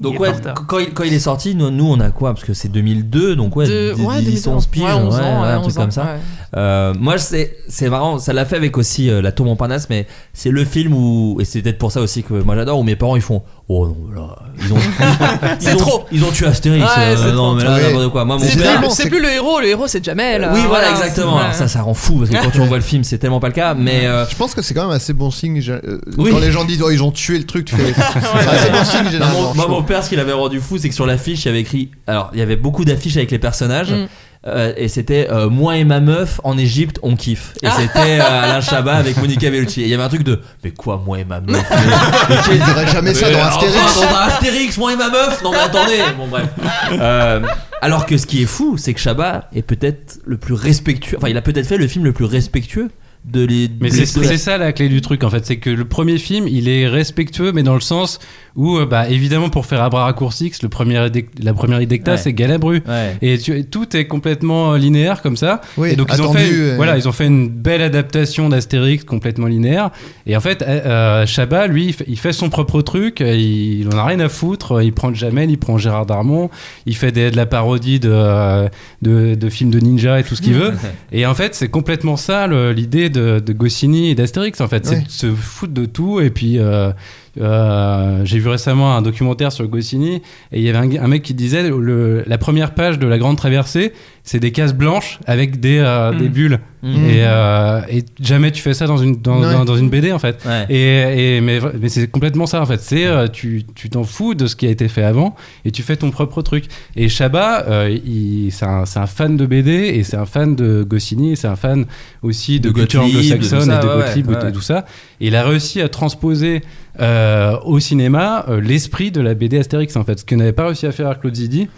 Donc 0.00 0.18
ouais, 0.20 0.30
quand 0.68 0.78
il, 0.78 0.92
quand 0.94 1.02
il 1.04 1.12
est 1.14 1.18
sorti, 1.18 1.54
nous, 1.56 1.70
nous, 1.70 1.86
on 1.90 1.98
a 2.00 2.10
quoi? 2.10 2.32
Parce 2.34 2.44
que 2.44 2.54
c'est 2.54 2.68
2002, 2.68 3.34
donc 3.36 3.56
ouais, 3.56 3.66
De- 3.66 3.94
10, 3.94 4.02
ouais, 4.04 4.18
10, 4.20 4.24
2011, 4.44 4.48
11 4.48 4.66
piges, 4.66 4.82
ouais, 4.84 4.92
11 4.92 5.14
ouais, 5.16 5.20
ans, 5.22 5.40
ouais, 5.42 5.46
ouais, 5.48 5.52
un 5.54 5.60
truc 5.60 5.66
11 5.66 5.74
comme 5.76 5.86
ans, 5.88 5.90
ça. 5.90 6.02
ouais. 6.04 6.18
Euh, 6.56 6.94
moi, 6.98 7.18
c'est 7.18 7.56
c'est 7.68 7.90
marrant, 7.90 8.18
ça 8.18 8.32
l'a 8.32 8.44
fait 8.44 8.56
avec 8.56 8.78
aussi 8.78 9.10
euh, 9.10 9.20
La 9.20 9.32
Tour 9.32 9.46
Montparnasse, 9.46 9.90
mais 9.90 10.06
c'est 10.32 10.50
le 10.50 10.64
film 10.64 10.94
où, 10.94 11.38
et 11.40 11.44
c'est 11.44 11.62
peut-être 11.62 11.78
pour 11.78 11.92
ça 11.92 12.00
aussi 12.00 12.22
que 12.22 12.34
moi 12.34 12.54
j'adore, 12.54 12.78
où 12.78 12.84
mes 12.84 12.96
parents 12.96 13.16
ils 13.16 13.22
font 13.22 13.42
Oh 13.70 13.86
non, 13.86 13.96
là, 14.14 14.36
ils 14.64 14.72
ont, 14.72 14.76
ils 14.80 15.56
C'est 15.58 15.74
ont- 15.74 15.76
trop. 15.76 16.04
Ils 16.10 16.24
ont 16.24 16.30
tué 16.30 16.46
Astérix, 16.46 16.82
Ouais, 16.86 16.90
euh, 17.02 17.16
c'est 17.18 17.32
non, 17.32 17.48
trop. 17.50 17.54
mais 17.56 17.64
là, 17.64 17.80
n'importe 17.82 18.08
quoi. 18.12 18.24
Moi, 18.24 18.36
mon 18.38 18.42
C'est 18.42 18.56
père. 18.58 18.80
plus, 18.80 18.88
c'est 18.88 19.02
c'est- 19.02 19.08
plus 19.10 19.20
le 19.20 19.30
héros, 19.30 19.60
le 19.60 19.66
héros 19.68 19.86
c'est 19.86 20.02
Jamel. 20.02 20.48
Oui, 20.54 20.60
euh, 20.60 20.68
voilà, 20.68 20.90
exactement. 20.90 21.36
Alors 21.38 21.52
ça, 21.52 21.68
ça 21.68 21.82
rend 21.82 21.92
fou 21.92 22.18
parce 22.20 22.30
que 22.30 22.36
quand 22.42 22.50
tu 22.50 22.60
revois 22.62 22.78
le 22.78 22.82
film, 22.82 23.04
c'est 23.04 23.18
tellement 23.18 23.40
pas 23.40 23.48
le 23.48 23.52
cas, 23.52 23.74
mais. 23.74 24.06
euh, 24.06 24.24
Je 24.30 24.36
pense 24.36 24.54
que 24.54 24.62
c'est 24.62 24.72
quand 24.72 24.86
même 24.86 24.96
assez 24.96 25.12
bon 25.12 25.30
signe. 25.30 25.62
euh, 25.68 26.00
Oui. 26.16 26.30
Quand 26.30 26.38
les 26.38 26.50
gens 26.50 26.64
disent 26.64 26.80
oh 26.82 26.90
ils 26.90 27.02
ont 27.02 27.10
tué 27.12 27.36
le 27.38 27.44
truc, 27.44 27.66
tu 27.66 27.76
fais. 27.76 27.92
c'est 28.42 28.48
assez 28.48 28.70
bon 28.70 28.84
signe 28.84 29.10
généralement. 29.10 29.52
moi, 29.54 29.64
trouve. 29.66 29.76
mon 29.76 29.82
père, 29.82 30.02
ce 30.02 30.08
qu'il 30.08 30.18
avait 30.20 30.32
rendu 30.32 30.60
fou, 30.60 30.78
c'est 30.78 30.88
que 30.88 30.94
sur 30.94 31.04
l'affiche, 31.06 31.44
il 31.44 31.48
y 31.48 31.50
avait 31.50 31.60
écrit. 31.60 31.90
Alors, 32.06 32.30
il 32.32 32.38
y 32.38 32.42
avait 32.42 32.56
beaucoup 32.56 32.86
d'affiches 32.86 33.18
avec 33.18 33.30
les 33.30 33.38
personnages. 33.38 33.92
Mm. 33.92 34.06
Euh, 34.46 34.72
et 34.76 34.88
c'était 34.88 35.28
euh, 35.30 35.50
Moi 35.50 35.76
et 35.78 35.84
ma 35.84 36.00
meuf 36.00 36.40
en 36.44 36.56
Égypte, 36.56 36.98
on 37.02 37.16
kiffe. 37.16 37.54
Et 37.62 37.68
c'était 37.70 38.20
euh, 38.20 38.22
Alain 38.42 38.60
Chabat 38.60 38.96
avec 38.96 39.16
Monica 39.18 39.50
Bellucci. 39.50 39.82
Et 39.82 39.84
il 39.84 39.90
y 39.90 39.94
avait 39.94 40.02
un 40.02 40.08
truc 40.08 40.22
de 40.22 40.40
Mais 40.64 40.70
quoi, 40.70 41.02
moi 41.04 41.18
et 41.18 41.24
ma 41.24 41.40
meuf? 41.40 41.62
Mais- 41.70 42.36
mais 42.48 42.56
Ils 42.56 42.64
diraient 42.64 42.86
jamais 42.86 43.14
ça 43.14 43.30
dans 43.30 43.38
enfin, 43.38 43.48
Astérix. 43.48 43.94
dans 43.96 44.02
un 44.16 44.20
Astérix, 44.28 44.78
moi 44.78 44.92
et 44.92 44.96
ma 44.96 45.10
meuf? 45.10 45.42
Non, 45.42 45.50
mais 45.50 45.58
attendez 45.58 45.98
Bon, 46.16 46.28
bref. 46.28 46.46
Euh, 46.92 47.40
alors 47.82 48.06
que 48.06 48.16
ce 48.16 48.26
qui 48.26 48.42
est 48.42 48.46
fou, 48.46 48.76
c'est 48.76 48.94
que 48.94 49.00
Chabat 49.00 49.48
est 49.54 49.62
peut-être 49.62 50.18
le 50.24 50.36
plus 50.36 50.54
respectueux. 50.54 51.16
Enfin, 51.18 51.28
il 51.28 51.36
a 51.36 51.42
peut-être 51.42 51.66
fait 51.66 51.76
le 51.76 51.88
film 51.88 52.04
le 52.04 52.12
plus 52.12 52.24
respectueux 52.24 52.90
de 53.30 53.44
les. 53.44 53.68
Mais 53.80 53.90
c'est 53.90 54.06
ça 54.38 54.58
la 54.58 54.72
clé 54.72 54.88
du 54.88 55.00
truc 55.00 55.24
en 55.24 55.30
fait, 55.30 55.44
c'est 55.46 55.56
que 55.56 55.70
le 55.70 55.84
premier 55.84 56.18
film 56.18 56.46
il 56.48 56.68
est 56.68 56.86
respectueux 56.88 57.52
mais 57.52 57.62
dans 57.62 57.74
le 57.74 57.80
sens 57.80 58.18
où 58.56 58.76
euh, 58.78 58.86
bah 58.86 59.08
évidemment 59.08 59.48
pour 59.50 59.66
faire 59.66 59.82
Abra 59.82 60.04
Raccourcix, 60.04 60.52
le 60.62 60.68
premier 60.68 60.98
la 61.40 61.54
première 61.54 61.80
idée 61.80 61.98
que 61.98 62.04
t'as 62.04 62.12
Ouais. 62.12 62.16
c'est 62.18 62.32
Galabru. 62.32 62.82
Ouais. 62.88 63.16
Et 63.22 63.38
tu- 63.38 63.64
tout 63.66 63.96
est 63.96 64.06
complètement 64.06 64.72
euh, 64.72 64.78
linéaire 64.78 65.22
comme 65.22 65.36
ça. 65.36 65.60
Oui, 65.76 65.90
et 65.90 65.96
donc 65.96 66.08
ils 66.12 66.22
ont 66.22 66.32
fait, 66.32 66.48
euh. 66.52 66.74
voilà, 66.76 66.96
ils 66.96 67.06
ont 67.08 67.12
fait 67.12 67.26
une 67.26 67.48
belle 67.48 67.82
adaptation 67.82 68.48
d'Astérix 68.48 69.04
complètement 69.04 69.46
linéaire. 69.46 69.90
Et 70.26 70.36
en 70.36 70.40
fait, 70.40 70.62
euh, 70.62 71.24
Chabat, 71.26 71.66
lui, 71.68 71.94
il 72.08 72.18
fait, 72.18 72.32
son 72.32 72.48
propre 72.50 72.80
truc. 72.82 73.20
Il, 73.20 73.80
il 73.82 73.88
en 73.88 73.98
a 73.98 74.04
rien 74.04 74.20
à 74.20 74.28
foutre. 74.28 74.82
Il 74.82 74.92
prend 74.92 75.12
Jamel, 75.14 75.50
il 75.50 75.58
prend 75.58 75.78
Gérard 75.78 76.06
Darmon, 76.06 76.50
il 76.86 76.96
fait 76.96 77.12
des- 77.12 77.30
de 77.30 77.36
la 77.36 77.46
parodie 77.46 78.00
de, 78.00 78.68
de, 79.02 79.34
de 79.34 79.48
films 79.48 79.70
de 79.70 79.78
ninja 79.80 80.18
et 80.18 80.24
tout 80.24 80.34
ce 80.34 80.42
qu'il 80.42 80.54
veut. 80.62 80.72
Et 81.12 81.26
en 81.26 81.34
fait, 81.34 81.54
c'est 81.54 81.68
complètement 81.68 82.16
ça 82.16 82.46
l'idée 82.72 83.08
de, 83.10 83.17
de 83.18 83.52
Goscinny 83.52 84.10
et 84.10 84.14
d'Astérix. 84.14 84.60
En 84.60 84.68
fait, 84.68 84.86
c'est 84.86 85.04
de 85.04 85.10
se 85.10 85.32
foutre 85.32 85.72
de 85.72 85.84
tout. 85.84 86.20
Et 86.20 86.30
puis, 86.30 86.58
euh, 86.58 86.92
euh, 87.40 88.20
j'ai 88.24 88.38
vu 88.38 88.48
récemment 88.48 88.96
un 88.96 89.02
documentaire 89.02 89.52
sur 89.52 89.66
Goscinny 89.66 90.16
et 90.52 90.58
il 90.58 90.62
y 90.62 90.68
avait 90.68 90.98
un, 90.98 91.04
un 91.04 91.08
mec 91.08 91.22
qui 91.22 91.34
disait 91.34 91.68
le, 91.68 92.24
la 92.26 92.38
première 92.38 92.74
page 92.74 92.98
de 92.98 93.06
la 93.06 93.18
Grande 93.18 93.36
Traversée, 93.36 93.92
c'est 94.24 94.40
des 94.40 94.52
cases 94.52 94.74
blanches 94.74 95.18
avec 95.26 95.60
des, 95.60 95.78
euh, 95.78 96.12
Mm. 96.12 96.18
des 96.18 96.28
bulles. 96.28 96.60
Mm. 96.82 96.86
Et, 96.94 96.98
euh, 97.24 97.80
et 97.90 98.04
jamais 98.20 98.52
tu 98.52 98.62
fais 98.62 98.72
ça 98.74 98.86
dans 98.86 98.98
une, 98.98 99.16
dans, 99.16 99.40
Ouais. 99.40 99.52
dans, 99.52 99.64
dans 99.64 99.76
une 99.76 99.90
BD 99.90 100.12
en 100.12 100.18
fait. 100.20 100.44
Ouais. 100.46 100.66
Et, 100.68 101.36
et- 101.36 101.40
mais 101.40 101.58
mais 101.80 101.88
c'est 101.88 102.08
complètement 102.08 102.46
ça 102.46 102.60
en 102.62 102.66
fait. 102.66 102.80
C'est 102.80 103.06
euh, 103.06 103.26
tu 103.26 103.64
tu 103.74 103.90
t'en 103.90 104.04
fous 104.04 104.34
de 104.34 104.46
ce 104.46 104.54
qui 104.54 104.66
a 104.66 104.70
été 104.70 104.86
fait 104.86 105.02
avant 105.02 105.34
et 105.64 105.70
tu 105.72 105.82
fais 105.82 105.96
ton 105.96 106.10
propre 106.12 106.40
truc. 106.42 106.66
Et 106.94 107.08
Chabat, 107.08 107.64
euh, 107.68 107.90
il- 108.04 108.50
c'est 108.52 108.64
un, 108.66 108.84
c'est 108.86 109.00
un 109.00 109.06
fan 109.06 109.36
de 109.36 109.44
BD 109.46 109.72
et 109.72 110.04
c'est 110.04 110.16
un 110.16 110.26
fan 110.26 110.54
de 110.54 110.84
Goscinny, 110.84 111.32
et 111.32 111.36
c'est 111.36 111.48
un 111.48 111.56
fan 111.56 111.86
aussi 112.22 112.60
de, 112.60 112.68
De 112.68 112.74
culture 112.74 113.02
anglo-saxonne 113.02 113.72
et 113.72 113.82
de 113.82 113.88
ouais, 113.88 113.94
Gottlieb 114.04 114.28
ouais, 114.30 114.48
et 114.48 114.52
tout 114.52 114.60
ça. 114.60 114.84
Et 115.20 115.28
il 115.28 115.36
a 115.36 115.42
réussi 115.42 115.80
à 115.80 115.88
transposer 115.88 116.62
euh, 117.00 117.56
au 117.64 117.80
cinéma 117.80 118.44
euh, 118.48 118.60
l'esprit 118.60 119.10
de 119.10 119.20
la 119.20 119.34
BD 119.34 119.58
Astérix 119.58 119.96
en 119.96 120.04
fait, 120.04 120.20
ce 120.20 120.24
que 120.24 120.34
n'avait 120.34 120.52
pas 120.52 120.66
réussi 120.66 120.86
à 120.86 120.92
faire 120.92 121.18
Claude 121.20 121.34
Zidi. 121.34 121.68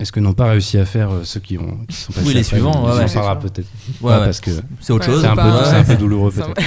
Et 0.00 0.04
ce 0.04 0.12
que 0.12 0.20
n'ont 0.20 0.32
pas 0.32 0.50
réussi 0.50 0.78
à 0.78 0.84
faire 0.84 1.10
euh, 1.10 1.20
ceux 1.24 1.40
qui, 1.40 1.58
ont, 1.58 1.78
qui 1.88 1.96
sont 1.96 2.12
passés 2.12 2.26
Oui, 2.28 2.34
les 2.34 2.44
suivants, 2.44 2.70
On 2.76 2.86
ouais, 2.86 2.92
en 2.92 2.98
ouais. 2.98 3.12
parlera 3.12 3.38
peut-être. 3.40 3.66
Ouais, 4.00 4.12
ouais. 4.12 4.18
parce 4.26 4.40
que 4.40 4.50
C'est 4.80 4.92
autre 4.92 5.06
chose. 5.06 5.22
c'est 5.22 5.26
un, 5.26 5.36
un 5.36 5.84
peu 5.84 5.96
douloureux 5.96 6.30
peut-être. 6.30 6.60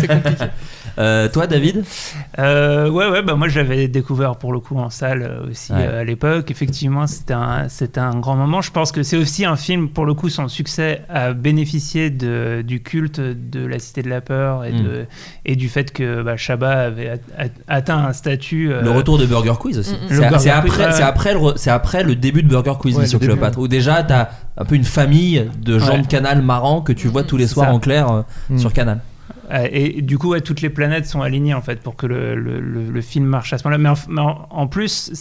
c'est 0.00 0.08
compliqué. 0.08 0.44
Euh, 0.98 1.28
toi, 1.28 1.46
David 1.46 1.84
Euh, 2.38 2.88
ouais, 2.90 3.08
ouais, 3.08 3.22
bah 3.22 3.34
moi 3.34 3.48
je 3.48 3.58
l'avais 3.58 3.88
découvert 3.88 4.36
pour 4.36 4.52
le 4.52 4.60
coup 4.60 4.78
en 4.78 4.90
salle 4.90 5.22
euh, 5.22 5.50
aussi 5.50 5.72
Ouais. 5.72 5.86
euh, 5.86 6.00
à 6.00 6.04
l'époque. 6.04 6.50
Effectivement, 6.50 7.06
c'était 7.06 7.34
un, 7.34 7.68
c'était 7.68 8.00
un 8.00 8.18
grand 8.18 8.36
moment. 8.36 8.60
Je 8.62 8.70
pense 8.70 8.92
que 8.92 9.02
c'est 9.02 9.16
aussi 9.16 9.44
un 9.44 9.56
film, 9.56 9.88
pour 9.88 10.06
le 10.06 10.14
coup, 10.14 10.28
son 10.28 10.48
succès 10.48 11.02
a 11.08 11.32
bénéficié 11.32 12.10
de, 12.10 12.62
du 12.62 12.82
culte 12.82 13.20
de 13.20 13.64
la 13.66 13.78
Cité 13.78 14.02
de 14.02 14.08
la 14.08 14.20
Peur 14.20 14.64
et, 14.64 14.72
Mm. 14.72 14.82
de, 14.82 15.06
et 15.44 15.56
du 15.56 15.68
fait 15.68 15.92
que 15.92 16.22
bah, 16.22 16.36
Chabat 16.36 16.80
avait 16.86 17.08
at- 17.10 17.44
at- 17.44 17.48
atteint 17.68 17.98
un 17.98 18.12
statut. 18.12 18.68
Le 18.68 18.90
retour 18.90 19.18
de 19.18 19.26
Burger 19.26 19.54
Quiz 19.58 19.78
aussi. 19.78 19.92
Mm, 19.94 20.14
mm. 20.14 20.38
C'est 20.38 20.50
après, 20.50 20.92
c'est 20.92 21.02
après, 21.02 21.34
le, 21.34 21.40
c'est 21.56 21.70
après 21.70 22.02
le 22.04 22.14
début 22.14 22.42
de 22.42 22.48
Burger 22.48 22.74
Quiz 22.78 22.96
Ouais, 22.96 23.04
début. 23.06 23.26
Cléopâtre, 23.26 23.58
où 23.58 23.68
déjà 23.68 24.02
t'as 24.02 24.28
un 24.56 24.64
peu 24.64 24.74
une 24.74 24.84
famille 24.84 25.46
de 25.60 25.78
gens 25.78 25.92
Ouais. 25.96 26.02
de 26.02 26.06
Canal 26.06 26.42
marrants 26.42 26.80
que 26.80 26.92
tu 26.92 27.08
vois 27.08 27.22
tous 27.22 27.36
les 27.36 27.46
soirs 27.46 27.66
ça. 27.68 27.72
en 27.74 27.78
clair 27.80 28.24
sur 28.56 28.72
Canal. 28.72 29.00
Euh, 29.50 29.68
et 29.70 30.02
du 30.02 30.18
coup, 30.18 30.38
toutes 30.40 30.60
les 30.60 30.70
planètes 30.70 31.06
sont 31.06 31.22
alignées 31.22 31.54
en 31.54 31.62
fait 31.62 31.80
pour 31.80 31.96
que 31.96 32.06
le, 32.06 33.00
film 33.00 33.26
marche 33.26 33.52
à 33.52 33.58
ce 33.58 33.68
moment-là. 33.68 33.94
Mais, 34.08 34.20
en, 34.50 34.66
plus, 34.66 35.12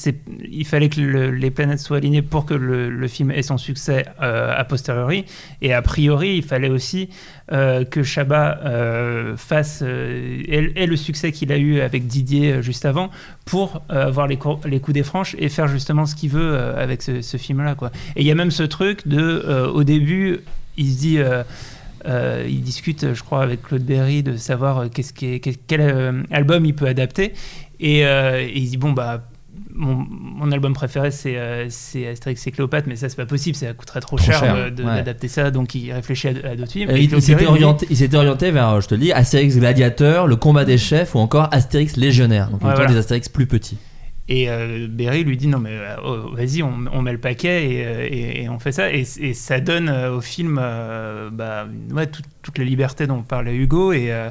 il 0.49 0.65
fallait 0.65 0.89
que 0.89 0.99
le- 0.99 1.32
les 1.32 1.51
planètes 1.51 1.80
soient 1.80 1.97
alignées 1.97 2.21
pour 2.21 2.45
que 2.45 2.53
le, 2.53 3.07
film 3.07 3.32
ait 3.32 3.43
son 3.43 3.57
succès 3.57 4.05
euh, 4.21 4.53
a 4.55 4.63
posteriori. 4.63 5.26
Et 5.61 5.73
a 5.73 5.82
priori, 5.82 6.38
il 6.38 6.43
fallait 6.43 6.69
aussi 6.69 7.09
euh, 7.51 7.84
que 7.86 8.01
Chabat 8.01 8.59
fasse 9.38 9.82
ait, 9.82 10.86
le 10.86 10.95
succès 10.95 11.32
qu'il 11.32 11.51
a 11.51 11.57
eu 11.57 11.80
avec 11.82 12.07
Didier 12.07 12.61
juste 12.61 12.86
avant 12.86 13.09
pour 13.45 13.82
avoir 13.89 14.28
les, 14.28 14.38
coups 14.38 14.93
des 14.93 15.03
franches 15.03 15.36
et 15.38 15.49
faire 15.49 15.67
justement 15.67 16.05
ce 16.05 16.15
qu'il 16.15 16.32
veut 16.32 16.57
avec 16.57 17.01
ce, 17.01 17.38
film-là. 17.38 17.76
Et 18.15 18.21
il 18.21 18.28
y 18.28 18.32
a 18.32 18.36
même 18.36 18.51
ce 18.51 18.63
truc 18.63 19.07
de, 19.07 19.67
au 19.73 19.84
début, 19.84 20.39
il 20.78 20.91
se 20.91 20.97
dit. 20.97 21.19
Euh, 22.08 22.45
il 22.47 22.62
discute, 22.62 23.14
je 23.14 23.24
crois, 23.24 23.41
avec 23.43 23.62
Claude 23.64 23.84
Berry 23.84 24.24
de 24.24 24.38
savoir 24.38 24.78
euh, 24.80 24.88
qu'est-ce 24.93 25.14
qui 25.14 25.28
est- 25.34 25.39
qu'est- 25.39 25.60
quel 25.68 25.82
euh, 25.82 26.24
album 26.32 26.66
il 26.66 26.74
peut 26.76 26.88
adapter. 26.88 27.34
Et, 27.80 28.06
euh, 28.06 28.39
et 28.41 28.58
il 28.58 28.70
dit 28.70 28.78
bon 28.78 28.91
bah 28.93 29.24
mon, 29.74 30.06
mon 30.10 30.51
album 30.53 30.74
préféré 30.74 31.12
c'est 31.12 31.38
Astérix 32.08 32.47
et 32.47 32.51
Cléopâtre, 32.51 32.88
mais 32.88 32.95
ça 32.95 33.10
c'est 33.10 33.18
pas 33.18 33.26
possible, 33.26 33.56
ça 33.58 33.74
coûterait 33.74 33.99
trop, 33.99 34.16
Trop 34.16 34.26
cher, 34.32 34.41
ouais. 34.56 34.72
d'adapter 34.72 35.28
ça. 35.28 35.51
Donc 35.51 35.76
il 35.76 35.91
réfléchit 35.91 36.30
à, 36.30 36.51
à 36.51 36.56
d'autres 36.56 36.72
films. 36.72 36.89
Et 36.91 37.01
il 37.03 37.14
il 37.14 37.22
s'était 37.22 37.45
orienté, 38.16 38.51
vers, 38.51 38.80
je 38.80 38.88
te 38.88 38.95
le 38.95 39.01
dis, 39.01 39.12
Astérix 39.12 39.58
Gladiateur, 39.58 40.28
le 40.28 40.36
combat 40.38 40.64
des 40.64 40.78
chefs 40.78 41.16
ou 41.16 41.20
encore 41.20 41.49
Astérix 41.51 41.97
Légionnaire. 41.97 42.49
Donc 42.49 42.64
Ouais, 42.64 42.74
voilà. 42.74 42.86
des 42.91 42.97
Astérix 42.97 43.28
plus 43.28 43.47
petits. 43.47 43.78
Et 44.28 44.49
euh, 44.49 44.88
Berry 44.89 45.23
lui 45.23 45.38
dit 45.38 45.47
non 45.47 45.59
mais 45.59 45.69
euh, 45.73 45.95
oh, 46.03 46.36
vas-y 46.36 46.63
on, 46.63 46.73
on 46.91 47.01
met 47.03 47.11
le 47.11 47.19
paquet 47.19 47.69
et, 47.69 47.86
euh, 47.86 48.07
et- 48.09 48.43
et 48.43 48.49
on 48.49 48.57
fait 48.59 48.71
ça. 48.71 48.91
Et, 48.91 49.05
et 49.19 49.34
ça 49.36 49.59
donne 49.59 49.88
euh, 49.88 50.15
au 50.15 50.21
film 50.21 50.57
euh, 50.59 51.30
bah, 51.32 51.67
ouais, 51.93 52.07
toute, 52.07 52.26
toute 52.41 52.57
la 52.57 52.63
liberté 52.63 53.05
dont 53.05 53.21
parlait 53.21 53.55
Hugo. 53.55 53.93
Et, 53.93 54.11
euh, 54.11 54.30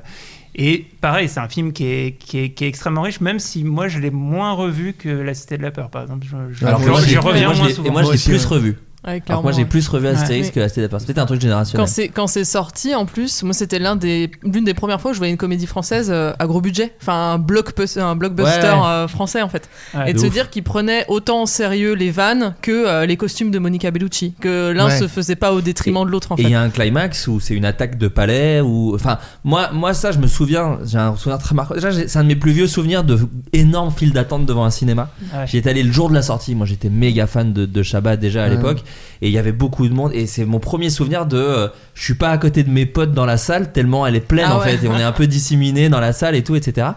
et 0.57 0.84
pareil 1.01 1.28
c'est 1.28 1.38
un 1.40 1.49
film 1.49 1.72
qui 1.72 1.86
est, 1.86 2.16
qui, 2.18 2.38
est, 2.38 2.51
qui 2.51 2.64
est 2.64 2.68
extrêmement 2.68 3.03
riche 3.03 3.20
même 3.20 3.38
si 3.38 3.62
moi 3.62 3.86
je 3.86 4.01
l'ai 4.01 4.11
moins 4.11 4.53
revu 4.53 4.95
que 4.95 5.09
La 5.09 5.34
Cité 5.34 5.59
de 5.59 5.62
la 5.62 5.70
Peur 5.70 5.90
par 5.90 6.03
exemple. 6.03 6.26
Je, 6.26 6.36
je- 6.59 6.66
Alors 6.66 6.78
que 6.80 6.86
je- 6.86 6.90
moi, 6.90 7.01
je 7.01 7.18
reviens 7.18 7.47
moi, 7.49 7.57
moins 7.57 7.68
souvent. 7.70 7.88
et 7.88 7.92
moi, 7.92 8.03
je 8.03 8.07
l'ai 8.12 8.18
plus 8.32 8.45
revu. 8.47 8.76
Ouais, 9.07 9.23
Alors 9.29 9.43
moi, 9.43 9.53
j'ai 9.53 9.65
plus 9.67 9.87
revu 9.89 10.07
Astérix 10.09 10.47
Ouais. 10.49 10.53
que 10.53 10.81
la 10.81 10.89
Peur. 10.89 11.01
C'était 11.01 11.19
un 11.21 11.27
truc 11.27 11.41
générationnel. 11.41 11.87
Quand 11.87 11.93
c'est 11.93 12.09
quand 12.09 12.27
c'est 12.27 12.45
sorti 12.45 12.95
en 12.95 13.05
plus, 13.07 13.43
moi 13.43 13.53
c'était 13.53 13.79
l'un 13.79 13.97
des 13.97 14.31
l'une 14.43 14.65
des 14.65 14.73
premières 14.75 15.01
fois 15.01 15.11
où 15.11 15.15
je 15.15 15.19
voyais 15.19 15.31
une 15.33 15.37
comédie 15.39 15.67
française 15.67 16.09
euh, 16.11 16.33
à 16.39 16.47
gros 16.47 16.61
budget, 16.61 16.95
enfin 17.03 17.33
un 17.35 17.39
blockbuster, 17.39 18.01
un 18.01 18.17
blockbuster 18.17 18.61
Ouais, 18.63 18.69
ouais. 18.71 18.87
euh, 18.87 19.09
français 19.09 19.43
en 19.43 19.49
fait, 19.49 19.69
Ouais, 19.95 20.11
et 20.11 20.13
de 20.15 20.19
se 20.19 20.27
ouf. 20.27 20.33
dire 20.33 20.49
qu'il 20.51 20.63
prenait 20.63 21.05
autant 21.09 21.43
au 21.43 21.47
sérieux 21.47 21.93
les 21.95 22.11
vannes 22.11 22.55
que 22.63 22.71
euh, 22.73 23.05
les 23.07 23.17
costumes 23.17 23.51
de 23.51 23.59
Monica 23.59 23.91
Bellucci, 23.91 24.35
que 24.41 24.71
l'un 24.73 24.87
Ouais. 24.87 24.99
se 24.99 25.07
faisait 25.07 25.37
pas 25.37 25.53
au 25.53 25.61
détriment 25.61 26.05
de 26.05 26.11
l'autre 26.11 26.33
en 26.33 26.37
Et 26.37 26.41
il 26.41 26.45
fait. 26.47 26.51
y 26.53 26.55
a 26.55 26.61
un 26.63 26.71
climax 26.71 27.27
où 27.29 27.41
c'est 27.41 27.55
une 27.55 27.65
attaque 27.67 27.99
de 27.99 28.09
palais 28.09 28.61
ou 28.63 28.95
enfin 28.95 29.19
moi 29.45 29.71
moi 29.73 29.93
ça 29.95 30.13
je 30.13 30.19
me 30.19 30.27
souviens 30.27 30.79
j'ai 30.85 30.99
un 30.99 31.15
souvenir 31.17 31.39
très 31.39 31.55
marquant 31.55 31.75
déjà 31.75 31.91
c'est 31.93 32.19
un 32.19 32.23
de 32.23 32.29
mes 32.29 32.37
plus 32.37 32.53
vieux 32.53 32.67
souvenirs 32.67 33.05
de 33.05 33.19
énormes 33.53 33.93
files 33.95 34.13
d'attente 34.13 34.47
devant 34.47 34.65
un 34.65 34.71
cinéma 34.71 35.11
Ouais. 35.35 35.47
j'y 35.47 35.59
étais 35.59 35.71
allé 35.71 35.83
le 35.83 35.93
jour 35.93 36.09
de 36.09 36.15
la 36.15 36.23
sortie 36.23 36.55
moi 36.55 36.67
j'étais 36.67 36.89
méga 36.89 37.27
fan 37.27 37.53
de, 37.53 37.67
de 37.67 37.83
Shabbat 37.83 38.19
déjà 38.19 38.45
à 38.45 38.49
Ouais. 38.49 38.57
l'époque 38.57 38.83
et 39.22 39.28
il 39.28 39.32
y 39.32 39.38
avait 39.38 39.53
beaucoup 39.53 39.88
de 39.88 39.95
monde. 39.95 40.12
Et 40.14 40.26
c'est 40.26 40.45
mon 40.45 40.61
premier 40.61 40.90
souvenir 40.90 41.26
de 41.26 41.36
euh, 41.36 41.68
je 41.95 42.05
suis 42.05 42.14
pas 42.14 42.30
à 42.30 42.38
côté 42.38 42.62
de 42.62 42.70
mes 42.70 42.86
potes 42.86 43.12
dans 43.12 43.26
la 43.26 43.36
salle 43.36 43.72
tellement 43.72 44.07
elle 44.07 44.16
est 44.16 44.20
pleine 44.20 44.47
Ah 44.49 44.57
en 44.57 44.61
ouais. 44.61 44.76
fait. 44.76 44.86
Et 44.86 44.88
on 44.88 44.97
est 44.99 45.03
un 45.03 45.12
peu 45.12 45.26
disséminés 45.26 45.88
dans 45.88 46.01
la 46.01 46.12
salle 46.12 46.34
et 46.34 46.42
tout 46.42 46.57
etc 46.57 46.88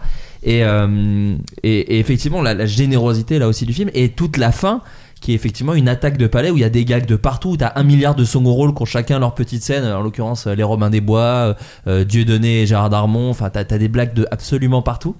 et, 0.42 0.62
euh, 0.64 1.34
et, 1.62 1.78
et 1.78 1.98
effectivement 1.98 2.42
la, 2.42 2.54
la 2.54 2.66
générosité 2.66 3.38
là 3.38 3.48
aussi 3.48 3.66
du 3.66 3.72
film. 3.72 3.90
Et 3.94 4.10
toute 4.10 4.36
la 4.36 4.52
fin 4.52 4.82
qui 5.20 5.32
est 5.32 5.34
effectivement 5.34 5.74
une 5.74 5.88
attaque 5.88 6.16
de 6.16 6.26
palais 6.26 6.50
où 6.50 6.56
il 6.56 6.60
y 6.60 6.64
a 6.64 6.68
des 6.70 6.84
gags 6.84 7.06
de 7.06 7.16
partout, 7.16 7.50
où 7.50 7.56
t'as 7.56 7.72
un 7.74 7.82
milliard 7.82 8.14
de 8.14 8.24
second 8.24 8.52
rôles 8.52 8.74
qui 8.74 8.82
ont 8.82 8.86
chacun 8.86 9.18
leur 9.18 9.34
petite 9.34 9.62
scène, 9.62 9.84
en 9.84 10.00
l'occurrence 10.00 10.46
euh, 10.46 10.54
les 10.54 10.62
Robins 10.62 10.90
des 10.90 11.00
Bois, 11.00 11.56
euh, 11.86 12.04
Dieudonné 12.04 12.62
et 12.62 12.66
Gérard 12.66 12.90
Darmon, 12.90 13.30
enfin 13.30 13.50
t'as 13.50 13.60
as 13.68 13.78
des 13.78 13.88
blagues 13.88 14.14
de 14.14 14.26
absolument 14.30 14.82
partout. 14.82 15.16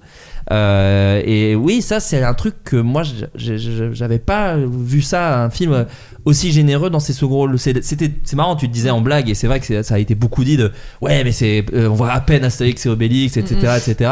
Euh, 0.51 1.21
et 1.25 1.55
oui, 1.55 1.81
ça 1.81 1.99
c'est 1.99 2.23
un 2.23 2.33
truc 2.33 2.55
que 2.63 2.75
moi 2.75 3.03
j'avais 3.35 4.19
pas 4.19 4.55
vu 4.57 5.01
ça, 5.01 5.43
un 5.43 5.49
film 5.49 5.85
aussi 6.25 6.51
généreux 6.51 6.89
dans 6.89 6.99
ses 6.99 7.13
second 7.13 7.35
rôles. 7.35 7.59
C'est- 7.59 7.83
C'était 7.83 8.11
c'est 8.23 8.35
marrant, 8.35 8.55
tu 8.55 8.67
te 8.67 8.73
disais 8.73 8.89
en 8.89 9.01
blague, 9.01 9.29
et 9.29 9.35
c'est 9.35 9.47
vrai 9.47 9.59
que 9.59 9.83
ça 9.83 9.95
a 9.95 9.99
été 9.99 10.15
beaucoup 10.15 10.43
dit 10.43 10.57
de 10.57 10.71
ouais, 11.01 11.23
mais 11.23 11.31
c'est 11.31 11.65
euh, 11.73 11.87
on 11.89 11.93
voit 11.93 12.11
à 12.11 12.19
peine 12.21 12.43
Astérix 12.43 12.85
et 12.85 12.89
Obélix, 12.89 13.37
etc. 13.37 13.55
Mhm. 13.61 13.77
etc. 13.91 14.11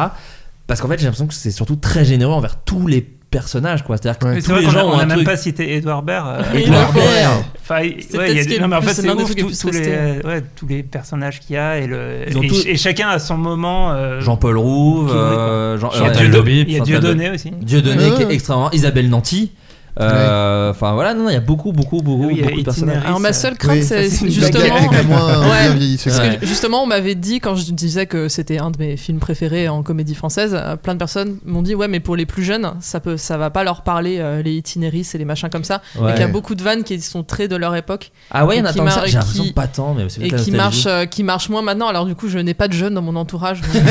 Parce 0.68 0.82
qu'en 0.82 0.88
fait, 0.90 0.98
j'ai 0.98 1.06
l'impression 1.06 1.28
que 1.28 1.34
c'est 1.34 1.52
surtout 1.52 1.78
très 1.78 2.04
généreux 2.06 2.34
envers 2.34 2.62
tous 2.64 2.88
les 2.88 3.08
personnages, 3.30 3.84
quoi. 3.84 3.98
C'est-à-dire 3.98 4.20
que 4.20 4.26
Ouais. 4.26 4.34
Mais 4.36 4.40
tous 4.42 4.46
c'est 4.48 4.52
vrai 4.54 4.62
les 4.62 4.68
qu'on 4.68 4.72
a, 4.74 4.80
gens 4.80 4.88
on 4.90 5.00
a 5.00 5.06
même 5.06 5.18
truc. 5.18 5.26
pas 5.26 5.38
cité 5.38 5.76
Edouard 5.76 6.02
Baird. 6.04 6.28
euh, 6.28 6.58
Edouard 6.58 6.94
Baird. 6.94 7.44
Enfin, 7.62 7.82
ouais, 7.82 7.98
les 7.98 8.06
tous, 8.06 9.36
les, 9.36 9.72
twistés. 9.72 9.96
ouais, 10.26 10.44
tous 10.56 10.68
les 10.68 10.84
personnages 10.84 11.40
qu'il 11.42 11.56
y 11.56 11.60
a 11.60 11.78
et, 11.78 11.88
le, 11.88 12.24
Ils 12.28 12.38
ont 12.38 12.42
et, 12.42 12.48
tous- 12.48 12.66
et 12.66 12.78
chacun 12.78 13.10
a 13.10 13.20
son 13.20 13.38
moment. 13.38 13.92
euh, 13.92 14.22
Jean-Paul 14.22 14.58
Rouve, 14.58 15.12
euh, 15.14 15.78
Jean, 15.78 15.90
euh. 15.94 16.12
Il 16.48 16.72
y 16.72 16.78
a 16.78 16.80
Dieudonné 16.82 17.30
aussi. 17.32 17.52
Dieudonné 17.52 18.12
qui 18.16 18.22
est 18.22 18.26
Ouais. 18.26 18.34
extrêmement 18.34 18.72
Isabelle 18.72 19.10
Nanty 19.10 19.52
Euh, 20.00 20.72
enfin 20.72 20.94
voilà 20.94 21.14
non 21.14 21.24
non, 21.24 21.30
il 21.30 21.34
y 21.34 21.38
a 21.38 21.42
beaucoup 21.42 21.72
beaucoup 21.72 22.02
beaucoup, 22.02 22.28
Oui, 22.28 22.36
il 22.38 22.40
y 22.40 22.44
a 22.44 22.48
beaucoup 22.48 22.60
de 22.60 22.66
personnages 22.66 23.04
Alors 23.06 23.20
ma 23.20 23.30
euh, 23.30 23.34
seule 23.34 23.58
crainte 23.58 23.78
Oui, 23.78 23.84
c'est 23.84 24.10
justement 24.30 24.66
c'est 25.98 26.10
Parce 26.10 26.38
que 26.38 26.46
justement, 26.46 26.84
on 26.84 26.86
m'avait 26.86 27.16
dit, 27.16 27.40
quand 27.40 27.56
je 27.56 27.72
disais 27.72 28.06
que 28.06 28.28
c'était 28.28 28.60
un 28.60 28.72
de 28.72 28.78
mes 28.78 28.98
films 28.98 29.20
préférés 29.20 29.68
en 29.70 29.84
comédie 29.84 30.16
française, 30.16 30.56
euh, 30.56 30.76
plein 30.76 30.94
de 30.94 31.00
personnes 31.00 31.38
m'ont 31.46 31.62
dit 31.62 31.76
Ouais, 31.76 31.88
mais 31.88 32.00
pour 32.00 32.16
les 32.16 32.26
plus 32.26 32.44
jeunes, 32.44 32.74
ça, 32.80 33.00
peut, 33.00 33.18
ça 33.18 33.38
va 33.38 33.50
pas 33.50 33.64
leur 33.64 33.84
parler, 33.84 34.18
euh, 34.20 34.42
les 34.42 34.54
itinéris 34.54 35.10
et 35.14 35.18
les 35.18 35.26
machins 35.26 35.50
comme 35.50 35.64
ça. 35.64 35.82
Ouais. 36.00 36.12
Et 36.12 36.14
qu'il 36.14 36.22
y 36.22 36.26
a 36.26 36.28
beaucoup 36.28 36.56
de 36.56 36.64
vannes 36.64 36.84
qui 36.84 37.00
sont 37.02 37.24
très 37.24 37.48
de 37.48 37.56
leur 37.56 37.76
époque 37.76 38.12
ah 38.32 38.46
ouais 38.46 38.58
il 38.58 38.60
y 38.60 38.62
en 38.62 38.66
a 38.66 38.72
qui 38.72 38.80
tant 38.80 38.86
que 38.86 38.92
ça 38.92 39.06
j'ai 39.06 39.14
l'impression 39.14 39.46
pas 39.54 39.68
tant 39.68 39.94
mais 39.94 40.04
c'est 40.10 40.22
et 40.22 40.30
qui 40.30 40.52
nostalgie. 40.52 40.88
euh, 40.88 41.06
qui 41.06 41.24
marchent 41.24 41.50
moins 41.50 41.62
maintenant. 41.62 41.88
Alors, 41.88 42.06
du 42.06 42.16
coup, 42.16 42.28
je 42.28 42.40
n'ai 42.40 42.54
pas 42.54 42.68
de 42.68 42.74
jeunes 42.74 42.94
dans 42.94 43.02
mon 43.02 43.16
entourage. 43.16 43.62
donc 43.74 43.84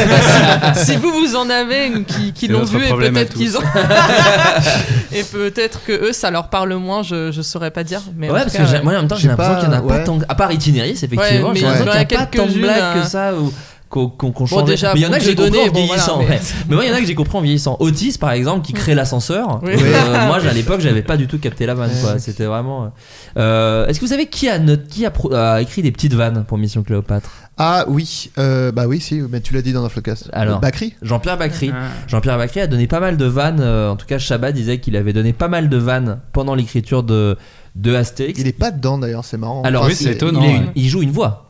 si, 0.74 0.92
si 0.92 0.96
vous, 0.96 1.10
vous 1.10 1.36
en 1.36 1.48
avez 1.48 1.92
qui, 2.34 2.48
l'ont 2.48 2.64
vu 2.64 2.84
et 2.84 2.92
peut-être 2.92 3.34
qu'ils 3.34 3.56
ont. 3.56 3.62
et 5.12 5.22
peut-être 5.24 5.84
que 5.84 5.95
eux, 6.02 6.12
ça 6.12 6.30
leur 6.30 6.48
parle 6.48 6.74
moins, 6.74 7.02
je, 7.02 7.30
je 7.32 7.42
saurais 7.42 7.70
pas 7.70 7.84
dire. 7.84 8.00
Mais 8.16 8.30
ouais 8.30 8.40
parce 8.42 8.52
cas, 8.52 8.64
que 8.64 8.82
moi 8.84 8.94
en 8.94 8.96
même 8.98 9.08
temps 9.08 9.16
j'ai 9.16 9.28
l'impression 9.28 9.54
qu'il 9.56 9.64
y 9.64 9.68
en 9.68 9.72
a 9.72 9.82
pas 9.82 9.98
tant 10.00 10.18
à 10.28 10.34
part 10.34 10.52
Itinéris 10.52 10.90
effectivement 10.92 11.48
Ouais, 11.50 11.54
j'ai 11.56 11.66
mais 11.66 11.72
l'impression 11.72 11.84
qu'il 11.84 11.90
a 11.90 12.04
n'y 12.04 12.16
a 12.16 12.18
pas 12.18 12.26
tant 12.26 12.46
de 12.46 12.52
blagues 12.58 12.82
euh, 12.96 13.02
que 13.02 13.08
ça 13.08 13.34
ou 13.34 13.52
qu'on 13.88 14.08
Bon, 14.08 14.62
déjà, 14.62 14.92
mais 14.94 15.00
il 15.00 15.02
y 15.04 15.06
en 15.06 15.12
a 15.12 15.18
que 15.18 15.24
j'ai 15.24 15.34
compris 15.34 15.58
en 15.60 15.66
bon, 15.66 15.72
vieillissant 15.72 16.14
voilà, 16.16 16.28
mais- 16.30 16.34
ouais. 16.36 16.40
mais 16.68 16.74
moi 16.74 16.84
il 16.84 16.88
y 16.88 16.92
en 16.92 16.96
a 16.96 17.00
que 17.00 17.06
j'ai 17.06 17.14
compris 17.14 17.38
en 17.38 17.40
vieillissant 17.40 17.76
Otis 17.80 18.18
par 18.18 18.32
exemple 18.32 18.64
qui 18.66 18.72
crée 18.72 18.94
l'ascenseur 18.94 19.60
Oui. 19.62 19.72
Euh, 19.76 20.12
moi 20.26 20.36
à 20.44 20.52
l'époque 20.52 20.80
j'avais 20.80 21.02
pas 21.02 21.16
du 21.16 21.26
tout 21.28 21.38
capté 21.38 21.66
la 21.66 21.74
vanne 21.74 21.92
quoi 22.02 22.18
c'était 22.18 22.44
vraiment 22.46 22.90
euh, 23.38 23.86
est-ce 23.86 24.00
que 24.00 24.04
vous 24.04 24.10
savez 24.10 24.26
qui 24.26 24.48
a 24.48 24.58
note 24.58 24.88
qui 24.88 25.06
a, 25.06 25.10
pro- 25.10 25.32
a 25.32 25.60
écrit 25.62 25.82
des 25.82 25.92
petites 25.92 26.14
vannes 26.14 26.44
pour 26.46 26.58
Mission 26.58 26.82
Cléopâtre? 26.82 27.30
Ah 27.58 27.86
oui, 27.88 28.30
euh, 28.36 28.70
bah 28.70 28.86
oui, 28.86 29.00
si, 29.00 29.14
mais 29.30 29.40
tu 29.40 29.54
l'as 29.54 29.62
dit 29.62 29.72
dans 29.72 29.82
le 29.82 29.88
podcast. 29.88 30.28
Alors. 30.34 30.60
Bakri? 30.60 30.92
Jean-Pierre 31.00 31.38
Bacry 31.38 31.70
Ah. 31.74 31.86
Jean-Pierre 32.06 32.36
Bacry 32.36 32.60
a 32.60 32.66
donné 32.66 32.86
pas 32.86 33.00
mal 33.00 33.16
de 33.16 33.24
vannes. 33.24 33.60
euh, 33.60 33.88
en 33.90 33.96
tout 33.96 34.04
cas, 34.04 34.18
Chabat 34.18 34.52
disait 34.52 34.76
qu'il 34.78 34.94
avait 34.94 35.14
donné 35.14 35.32
pas 35.32 35.48
mal 35.48 35.70
de 35.70 35.76
vannes 35.78 36.20
pendant 36.34 36.54
l'écriture 36.54 37.02
de, 37.02 37.38
de 37.74 37.94
Astérix. 37.94 38.38
Il 38.40 38.46
est 38.46 38.52
pas 38.52 38.70
dedans 38.72 38.98
d'ailleurs, 38.98 39.24
c'est 39.24 39.38
marrant. 39.38 39.62
Alors, 39.62 39.86
oui, 39.86 39.94
c'est 39.94 40.12
étonnant. 40.12 40.42
il, 40.42 40.46
est 40.50 40.54
une- 40.54 40.64
ouais. 40.64 40.70
il 40.74 40.86
joue 40.90 41.00
une 41.00 41.10
voix. 41.12 41.45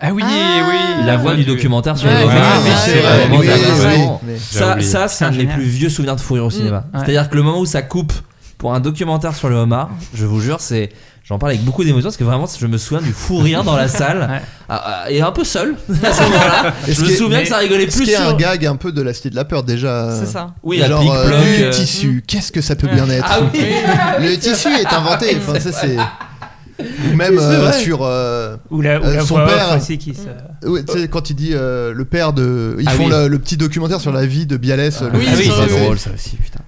Ah 0.00 0.10
oui, 0.12 0.22
Ah. 0.24 0.28
oui. 0.68 1.06
La 1.06 1.16
voix 1.16 1.34
du 1.34 1.44
documentaire 1.44 1.96
sur 1.98 2.08
Ouais, 2.08 2.14
les 2.24 2.30
c'est 2.84 3.02
oui, 3.32 3.48
mais- 4.22 4.38
Ça, 4.38 4.80
ça 4.80 5.08
c'est 5.08 5.24
un 5.24 5.30
de 5.30 5.34
mes 5.36 5.40
génial. 5.42 5.56
plus 5.56 5.64
vieux 5.66 5.88
souvenirs 5.88 6.16
de 6.16 6.20
fou 6.20 6.34
rire 6.34 6.44
au 6.44 6.50
cinéma. 6.50 6.84
ouais. 6.94 7.00
C'est-à-dire 7.00 7.28
que 7.28 7.36
le 7.36 7.42
moment 7.42 7.58
où 7.60 7.66
ça 7.66 7.82
coupe 7.82 8.12
pour 8.58 8.74
un 8.74 8.80
documentaire 8.80 9.34
sur 9.34 9.48
le 9.48 9.56
homard, 9.56 9.90
je 10.14 10.24
vous 10.26 10.40
jure, 10.40 10.60
c'est. 10.60 10.90
J'en 11.24 11.38
parle 11.38 11.52
avec 11.52 11.62
beaucoup 11.64 11.84
d'émotion 11.84 12.04
parce 12.06 12.16
que 12.16 12.24
vraiment, 12.24 12.46
je 12.58 12.66
me 12.66 12.78
souviens 12.78 13.02
du 13.06 13.12
fou 13.12 13.36
rire 13.36 13.62
dans 13.62 13.76
la 13.76 13.86
salle 13.88 14.20
Ouais. 14.30 14.40
Ah, 14.70 15.02
ah, 15.04 15.10
et 15.10 15.20
un 15.20 15.30
peu 15.30 15.44
seul 15.44 15.74
à 16.02 16.12
ce 16.12 16.22
moment-là. 16.22 16.72
Et 16.86 16.92
Je 16.92 16.94
ce 16.94 17.02
me 17.02 17.08
souviens 17.10 17.42
que 17.42 17.48
ça 17.48 17.58
rigolait 17.58 17.86
plus 17.86 18.04
qui 18.04 18.12
est 18.12 18.16
un 18.16 18.32
gag 18.34 18.64
un 18.64 18.76
peu 18.76 18.92
de 18.92 19.02
la 19.02 19.12
Cité 19.12 19.28
de 19.30 19.36
la 19.36 19.44
Peur 19.44 19.62
déjà. 19.62 20.10
C'est 20.18 20.24
ça. 20.26 20.54
Oui, 20.62 20.78
Genre, 20.88 21.02
euh, 21.12 21.26
ploc. 21.28 21.40
le 21.58 21.64
euh, 21.66 21.70
tissu, 21.70 22.24
qu'est-ce 22.26 22.50
que 22.50 22.62
ça 22.62 22.76
peut 22.76 22.88
bien 22.88 23.06
être? 23.10 23.26
Ah 23.28 23.40
oui. 23.52 23.60
Le 24.20 24.36
tissu 24.38 24.68
est 24.68 24.86
inventé. 24.92 25.36
Enfin, 25.38 25.60
ça 25.60 25.70
c'est. 25.72 25.96
Ou 26.80 27.16
même 27.16 27.38
euh, 27.38 27.72
sur. 27.72 28.00
euh, 28.02 28.56
Ou 28.70 28.80
la, 28.80 29.00
ou 29.00 29.04
Euh, 29.04 29.14
la 29.16 29.20
son 29.22 29.34
voix 29.34 29.44
off 29.46 29.54
père- 29.54 29.76
aussi 29.76 29.98
qui 29.98 30.14
se. 30.14 30.66
ouais, 30.68 30.84
tu 30.84 30.92
sais, 30.98 31.08
quand 31.08 31.28
il 31.30 31.34
dit 31.34 31.50
euh, 31.52 31.92
le 31.92 32.04
père 32.04 32.32
de. 32.32 32.76
Ils 32.78 32.86
Ah 32.88 32.92
font 32.92 33.04
oui. 33.06 33.10
le, 33.10 33.28
le 33.28 33.38
petit 33.38 33.56
documentaire 33.56 34.00
sur 34.00 34.12
la 34.12 34.24
vie 34.26 34.46
de 34.46 34.56
Bialès. 34.56 35.00
le 35.02 35.08
Oui, 35.18 35.26
ah 35.28 35.34
oui, 35.36 35.44
ça, 35.46 35.52
c'est 35.68 35.74
oui, 35.74 35.80
drôle 35.80 35.98
ça 35.98 36.10
aussi, 36.14 36.36
putain. 36.36 36.60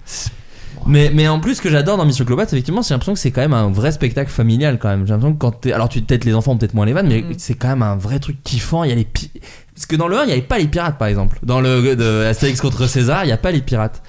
Mais, 0.87 1.11
mais 1.13 1.27
en 1.27 1.39
plus, 1.39 1.55
ce 1.55 1.61
que 1.61 1.69
j'adore 1.69 1.95
dans 1.97 2.05
Mission 2.05 2.25
Cléopâtre, 2.25 2.53
effectivement, 2.53 2.81
j'ai 2.81 2.93
l'impression 2.95 3.13
que 3.13 3.19
c'est 3.19 3.29
quand 3.29 3.41
même 3.41 3.53
un 3.53 3.69
vrai 3.71 3.91
spectacle 3.91 4.31
familial 4.31 4.79
quand 4.81 4.89
même. 4.89 5.05
J'ai 5.05 5.11
l'impression 5.13 5.33
que 5.33 5.39
quand 5.39 5.51
t'es. 5.51 5.73
Alors, 5.73 5.89
tu- 5.89 6.01
peut-être 6.01 6.25
les 6.25 6.33
enfants 6.33 6.53
ont 6.53 6.57
peut-être 6.57 6.73
moins 6.73 6.87
les 6.87 6.93
vannes, 6.93 7.07
mais 7.07 7.21
Mm. 7.21 7.33
c'est 7.37 7.53
quand 7.53 7.67
même 7.69 7.83
un 7.83 7.95
vrai 7.95 8.19
truc 8.19 8.37
kiffant. 8.43 8.83
Il 8.83 8.89
y 8.89 8.93
a 8.93 8.95
les 8.95 9.05
pi- 9.05 9.31
Parce 9.75 9.85
que 9.85 9.95
dans 9.95 10.07
le 10.07 10.17
1, 10.17 10.23
il 10.23 10.27
n'y 10.27 10.31
avait 10.33 10.41
pas 10.41 10.57
les 10.57 10.67
pirates 10.67 10.97
par 10.97 11.07
exemple. 11.07 11.37
Dans 11.43 11.61
le 11.61 11.95
de 11.95 12.25
Astérix 12.25 12.59
contre 12.61 12.87
César, 12.87 13.23
il 13.23 13.27
n'y 13.27 13.31
a 13.33 13.37
pas 13.37 13.51
les 13.51 13.61
pirates. 13.61 14.01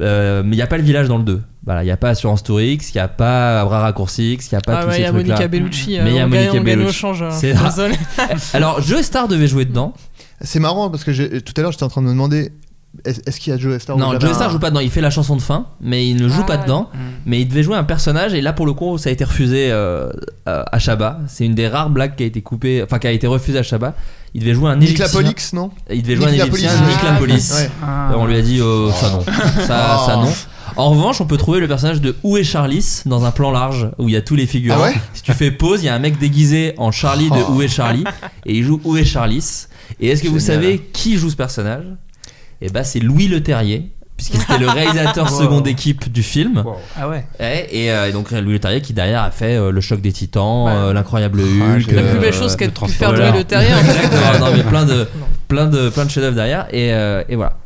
Euh, 0.00 0.42
mais 0.44 0.52
il 0.54 0.56
n'y 0.58 0.62
a 0.62 0.66
pas 0.66 0.76
le 0.78 0.82
village 0.82 1.08
dans 1.08 1.18
le 1.18 1.24
2. 1.24 1.42
Voilà, 1.64 1.82
il 1.82 1.86
n'y 1.86 1.90
a 1.92 1.96
pas 1.96 2.10
Assurance 2.10 2.42
Tour 2.42 2.60
X, 2.60 2.90
il 2.94 2.96
n'y 2.96 3.00
a 3.02 3.08
pas 3.08 3.64
Bras 3.66 3.80
Raccourci 3.80 4.32
X, 4.32 4.50
il 4.50 4.54
n'y 4.54 4.58
a 4.58 4.60
pas 4.62 4.78
Ah 4.78 4.82
tous 4.84 4.88
ouais, 4.88 4.94
il 4.94 4.96
ces 4.96 5.02
y 5.02 5.04
a 5.04 5.10
trucs-là. 5.12 5.34
Monica 5.34 5.48
Bellucci. 5.48 5.98
euh, 5.98 6.02
Mais 6.04 6.10
il 6.10 6.16
y 6.16 6.20
a 6.20 6.24
on 6.24 6.28
Monica 6.28 6.52
gagne- 6.54 6.64
Bellucci. 6.64 6.94
change. 6.94 7.22
hein, 7.22 7.30
C'est 7.32 7.52
désolée. 7.64 7.96
Alors, 8.54 8.80
Joe 8.80 9.02
Star 9.02 9.28
devait 9.28 9.46
jouer 9.48 9.66
dedans. 9.66 9.92
C'est 10.40 10.58
marrant 10.60 10.88
parce 10.88 11.04
que 11.04 11.38
tout 11.40 11.52
à 11.56 11.60
l'heure 11.60 11.72
j'étais 11.72 11.84
en 11.84 11.88
train 11.88 12.00
de 12.00 12.06
me 12.06 12.12
demander 12.12 12.50
Est- 13.04 13.28
Est-ce 13.28 13.38
qu'il 13.38 13.52
y 13.52 13.54
a 13.54 13.58
Joe 13.58 13.78
Star 13.80 13.96
Non, 13.98 14.18
Joe 14.18 14.32
Star 14.32 14.48
un- 14.48 14.50
joue 14.52 14.58
pas 14.58 14.70
dedans. 14.70 14.80
Il 14.80 14.90
fait 14.90 15.00
la 15.02 15.10
chanson 15.10 15.36
de 15.36 15.42
fin, 15.42 15.66
mais 15.80 16.08
il 16.08 16.16
ne 16.20 16.28
joue 16.28 16.40
Ah, 16.42 16.46
pas 16.46 16.56
dedans. 16.56 16.88
Mm. 16.92 16.98
Mais 17.26 17.40
il 17.42 17.46
devait 17.46 17.62
jouer 17.62 17.76
un 17.76 17.84
personnage, 17.84 18.34
et 18.34 18.40
là 18.40 18.52
pour 18.52 18.66
le 18.66 18.72
coup, 18.72 18.98
ça 18.98 19.10
a 19.10 19.12
été 19.12 19.22
refusé 19.22 19.70
euh, 19.70 20.08
euh, 20.48 20.64
à 20.72 20.78
Chabat. 20.80 21.20
C'est 21.28 21.44
une 21.44 21.54
des 21.54 21.68
rares 21.68 21.90
blagues 21.90 22.16
qui 22.16 22.24
a 22.24 22.26
été 22.26 22.40
coupée, 22.42 22.82
enfin 22.82 22.98
qui 22.98 23.06
a 23.06 23.12
été 23.12 23.26
refusée 23.28 23.58
à 23.58 23.62
Chabat. 23.62 23.94
Il 24.34 24.40
devait 24.42 24.54
jouer 24.54 24.70
un 24.70 24.76
Nick 24.76 24.90
égyptien. 24.90 25.06
Lapolix, 25.06 25.52
non 25.54 25.70
Il 25.90 26.02
devait 26.02 26.16
jouer 26.16 26.26
un 26.26 26.32
égyptien, 26.32 26.70
Lapolix. 27.04 27.52
Ouais. 27.54 27.70
Ah. 27.82 28.12
On 28.16 28.26
lui 28.26 28.36
a 28.36 28.42
dit 28.42 28.60
euh, 28.60 28.90
ça 28.92 29.10
non, 29.10 29.24
ça, 29.66 29.98
Oh. 30.02 30.06
ça 30.06 30.16
non. 30.16 30.32
En 30.76 30.90
revanche, 30.90 31.20
on 31.20 31.26
peut 31.26 31.36
trouver 31.36 31.58
le 31.58 31.66
personnage 31.66 32.00
de 32.00 32.14
Où 32.22 32.36
est 32.36 32.44
Charlie 32.44 33.02
dans 33.06 33.24
un 33.24 33.32
plan 33.32 33.50
large 33.50 33.90
où 33.98 34.08
il 34.08 34.12
y 34.12 34.16
a 34.16 34.22
tous 34.22 34.36
les 34.36 34.46
figurants. 34.46 34.78
Ah 34.80 34.84
ouais 34.90 34.94
si 35.14 35.22
tu 35.22 35.32
fais 35.32 35.50
pause, 35.50 35.82
il 35.82 35.86
y 35.86 35.88
a 35.88 35.94
un 35.94 35.98
mec 35.98 36.16
déguisé 36.18 36.74
en 36.78 36.92
Charlie 36.92 37.28
de 37.28 37.36
Oh. 37.48 37.54
Où 37.54 37.62
est 37.62 37.68
Charlie 37.68 38.04
et 38.46 38.54
il 38.56 38.62
joue 38.64 38.80
Où 38.84 38.96
est 38.96 39.04
Charlie. 39.04 39.44
Et 39.98 40.08
est-ce 40.08 40.22
que 40.22 40.28
vous 40.28 40.38
savez 40.38 40.78
qui 40.92 41.16
joue 41.16 41.28
ce 41.30 41.36
personnage? 41.36 41.84
Eh 42.62 42.68
bah 42.68 42.84
c'est 42.84 43.00
Louis 43.00 43.26
Leterrier 43.26 43.90
puisqu'il 44.20 44.40
était 44.42 44.58
le 44.58 44.68
réalisateur 44.70 45.30
Wow. 45.32 45.38
seconde 45.40 45.66
équipe 45.66 46.10
du 46.12 46.22
film. 46.22 46.62
Ah 46.98 47.08
ouais. 47.08 47.24
Et, 47.40 47.90
euh, 47.90 48.08
et 48.08 48.12
donc 48.12 48.30
Louis 48.30 48.52
Leterrier 48.52 48.80
qui 48.82 48.92
derrière 48.92 49.22
a 49.22 49.30
fait 49.30 49.56
euh, 49.56 49.70
le 49.70 49.80
choc 49.80 50.00
des 50.00 50.12
titans, 50.12 50.66
Ouais. 50.66 50.72
euh, 50.74 50.92
l'incroyable 50.92 51.40
Ah, 51.42 51.74
Hulk, 51.76 51.90
La 51.92 52.02
plus 52.02 52.18
euh, 52.18 52.20
belle 52.20 52.34
chose 52.34 52.56
qu'a 52.56 52.68
pu 52.68 52.88
faire. 52.92 53.12
Louis 53.12 53.38
Le 53.38 53.44
Terrier. 53.44 53.72
en 53.72 53.76
fait. 53.78 53.90
Exactement, 54.04 54.38
non, 54.50 54.56
mais 54.56 54.62
plein 54.62 54.84
de, 54.84 55.08
plein 55.48 55.66
de, 55.66 55.88
plein 55.88 56.04
de 56.04 56.10
chefs-d'œuvre 56.10 56.36
derrière. 56.36 56.66
Et, 56.70 56.92
euh, 56.92 57.22
et 57.28 57.36
voilà. 57.36 57.56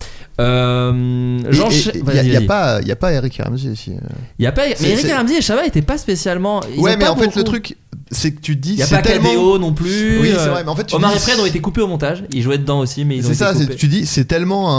Euh, 0.40 1.38
Jean 1.50 1.68
Il 1.94 2.02
vas-y, 2.02 2.28
y 2.28 2.36
a- 2.36 2.40
pas, 2.40 2.80
il 2.82 2.88
y 2.88 2.92
a 2.92 2.96
pas 2.96 3.12
Eric 3.12 3.40
Ramsey 3.44 3.68
ici. 3.70 3.92
Il 4.38 4.44
y 4.44 4.46
a 4.48 4.52
pas. 4.52 4.62
Mais 4.80 4.90
Eric 4.90 5.06
Ramsey 5.12 5.36
et 5.38 5.42
Chabat 5.42 5.64
étaient 5.66 5.82
pas 5.82 5.96
spécialement. 5.98 6.60
ils 6.74 6.80
Ouais, 6.80 6.96
mais 6.96 7.04
pas 7.04 7.12
en 7.12 7.16
fait, 7.16 7.26
beaucoup- 7.26 7.38
le 7.38 7.44
truc, 7.44 7.76
c'est 8.10 8.32
que 8.32 8.40
tu 8.40 8.56
te 8.56 8.60
dis. 8.62 8.72
Il 8.72 8.78
y 8.78 8.82
a 8.82 8.86
c'est 8.86 8.96
pas 8.96 9.02
tellement... 9.02 9.30
KDO 9.32 9.58
non 9.58 9.72
plus. 9.72 10.18
Oui, 10.20 10.32
c'est 10.36 10.48
vrai, 10.48 10.62
mais 10.64 10.70
en 10.70 10.76
fait, 10.76 10.84
tu 10.86 10.96
Omar 10.96 11.12
dis- 11.12 11.16
et 11.18 11.20
Fred 11.20 11.38
ont 11.38 11.46
été 11.46 11.60
coupés 11.60 11.82
au 11.82 11.86
montage. 11.86 12.24
Ils 12.32 12.42
jouaient 12.42 12.58
dedans 12.58 12.80
aussi, 12.80 13.04
mais 13.04 13.16
ils 13.18 13.24
ont 13.26 13.32
C'est 13.32 13.44
été 13.52 13.64
ça, 13.66 13.74
tu 13.76 13.86
dis, 13.86 14.06
c'est 14.06 14.24
tellement 14.24 14.72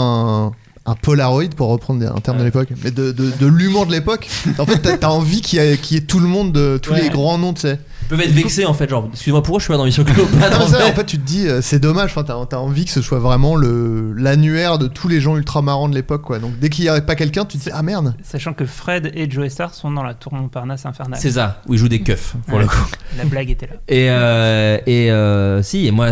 un, 0.46 0.52
un 0.86 0.94
Polaroid, 0.94 1.48
pour 1.56 1.68
reprendre 1.68 2.04
un 2.14 2.20
terme 2.20 2.38
de 2.38 2.44
l'époque, 2.44 2.68
mais 2.84 2.90
de, 2.90 3.12
de, 3.12 3.30
de 3.38 3.46
l'humour 3.46 3.86
de 3.86 3.92
l'époque. 3.92 4.28
En 4.58 4.66
fait, 4.66 4.98
t'as- 4.98 5.10
envie 5.10 5.40
qu'il 5.40 5.58
y, 5.60 5.62
ait- 5.62 5.76
qu'il 5.78 5.96
y 5.96 5.98
ait 6.00 6.04
tout 6.04 6.20
le 6.20 6.28
monde, 6.28 6.52
de, 6.52 6.78
tous 6.78 6.92
Ouais. 6.92 7.02
les 7.02 7.08
grands 7.10 7.38
noms, 7.38 7.52
tu 7.54 7.62
sais. 7.62 7.78
Ils 8.02 8.08
peuvent 8.08 8.20
être 8.20 8.30
vexés 8.32 8.64
en 8.66 8.72
fait, 8.74 8.88
genre, 8.88 9.08
excuse-moi, 9.12 9.42
pourquoi 9.42 9.58
je 9.58 9.64
suis 9.64 9.72
pas 9.72 9.78
dans 9.78 9.84
Mission 9.84 10.04
Cléopâtre 10.04 10.60
Non, 10.60 10.64
en 10.66 10.68
fait 10.68 10.82
en 10.92 10.94
fait, 10.94 11.06
tu 11.06 11.18
te 11.18 11.26
dis, 11.26 11.48
euh, 11.48 11.60
c'est 11.60 11.80
dommage, 11.80 12.12
enfin, 12.16 12.22
t'as 12.48 12.56
envie 12.58 12.84
que 12.84 12.92
ce 12.92 13.02
soit 13.02 13.18
vraiment 13.18 13.56
le- 13.56 14.12
l'annuaire 14.12 14.78
de 14.78 14.86
tous 14.86 15.08
les 15.08 15.20
gens 15.20 15.36
ultra 15.36 15.60
marrants 15.60 15.88
de 15.88 15.94
l'époque, 15.96 16.22
quoi. 16.22 16.38
Donc 16.38 16.56
dès 16.60 16.68
qu'il 16.68 16.84
n'y 16.84 16.88
avait 16.88 17.00
pas 17.00 17.16
quelqu'un, 17.16 17.44
tu 17.44 17.58
te 17.58 17.64
dis, 17.64 17.70
ah 17.72 17.82
merde. 17.82 18.14
Sachant 18.22 18.52
que 18.52 18.64
Fred 18.64 19.10
et 19.14 19.28
Joe 19.28 19.48
Star 19.48 19.74
sont 19.74 19.90
dans 19.90 20.04
la 20.04 20.14
tour 20.14 20.34
Montparnasse 20.34 20.86
infernale. 20.86 21.18
C'est 21.20 21.32
ça, 21.32 21.62
où 21.66 21.74
ils 21.74 21.78
jouent 21.78 21.88
des 21.88 22.02
keufs 22.02 22.34
pour 22.46 22.58
Ouais. 22.58 22.62
le 22.62 22.68
coup. 22.68 22.76
La 23.18 23.24
blague 23.24 23.50
était 23.50 23.66
là. 23.66 23.72
Et, 23.88 24.08
euh, 24.10 24.78
et 24.86 25.10
euh, 25.10 25.62
si, 25.64 25.86
et 25.86 25.90
moi, 25.90 26.08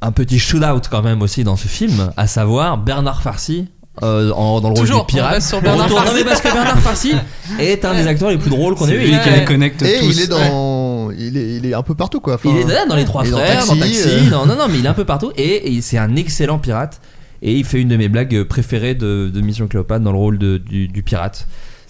un 0.00 0.12
petit 0.12 0.38
shoot-out 0.38 0.88
quand 0.90 1.02
même 1.02 1.20
aussi 1.20 1.44
dans 1.44 1.56
ce 1.56 1.68
film, 1.68 2.10
à 2.16 2.26
savoir 2.26 2.78
Bernard 2.78 3.20
Farcy. 3.22 3.68
Euh, 4.02 4.32
en- 4.32 4.60
dans 4.60 4.70
le 4.70 4.74
rôle 4.74 4.86
Toujours, 4.86 5.06
du 5.06 5.14
pirate. 5.14 5.30
on 5.30 5.34
reste 5.34 5.48
sur 5.48 5.60
Bernard 5.62 5.84
retourne- 5.86 6.04
Non, 6.04 6.10
mais 6.14 6.24
parce 6.24 6.40
que 6.40 6.52
Bernard 6.52 6.78
Farcy 6.80 7.12
est 7.60 7.84
un 7.84 7.94
des 7.94 8.06
acteurs 8.08 8.30
les 8.30 8.38
plus 8.38 8.50
drôles 8.50 8.74
qu'on 8.74 8.88
ait 8.88 8.92
eu. 8.94 9.02
Il 9.08 9.20
qui 9.20 9.28
est- 9.28 9.38
les 9.40 9.44
connecte 9.44 9.82
Et 9.82 9.98
tous. 10.00 10.06
il 10.12 10.20
est 10.20 10.26
dans. 10.26 11.10
Il, 11.16 11.36
est, 11.36 11.56
il 11.56 11.66
est 11.66 11.74
un 11.74 11.82
peu 11.82 11.94
partout, 11.94 12.20
quoi. 12.20 12.34
Enfin, 12.34 12.50
Il 12.52 12.70
est 12.70 12.86
dans 12.88 12.96
les 12.96 13.04
trois 13.04 13.22
dans 13.22 13.38
frères, 13.38 13.64
dans 13.66 13.76
Taxi, 13.76 14.02
euh. 14.06 14.30
dans- 14.30 14.46
non, 14.46 14.56
non, 14.56 14.64
mais 14.68 14.78
il 14.78 14.84
est 14.84 14.88
un 14.88 14.94
peu 14.94 15.04
partout. 15.04 15.30
Et, 15.36 15.74
et 15.76 15.80
c'est 15.80 15.98
un 15.98 16.16
excellent 16.16 16.58
pirate. 16.58 17.00
Et 17.42 17.52
il 17.54 17.64
fait 17.64 17.80
une 17.80 17.88
de 17.88 17.96
mes 17.96 18.08
blagues 18.08 18.44
préférées 18.44 18.94
de, 18.94 19.30
de 19.32 19.40
Mission 19.42 19.66
Cléopâtre 19.68 20.02
dans 20.02 20.12
le 20.12 20.18
rôle 20.18 20.38
de- 20.38 20.56
du, 20.58 20.88
du 20.88 21.02
pirate. 21.02 21.46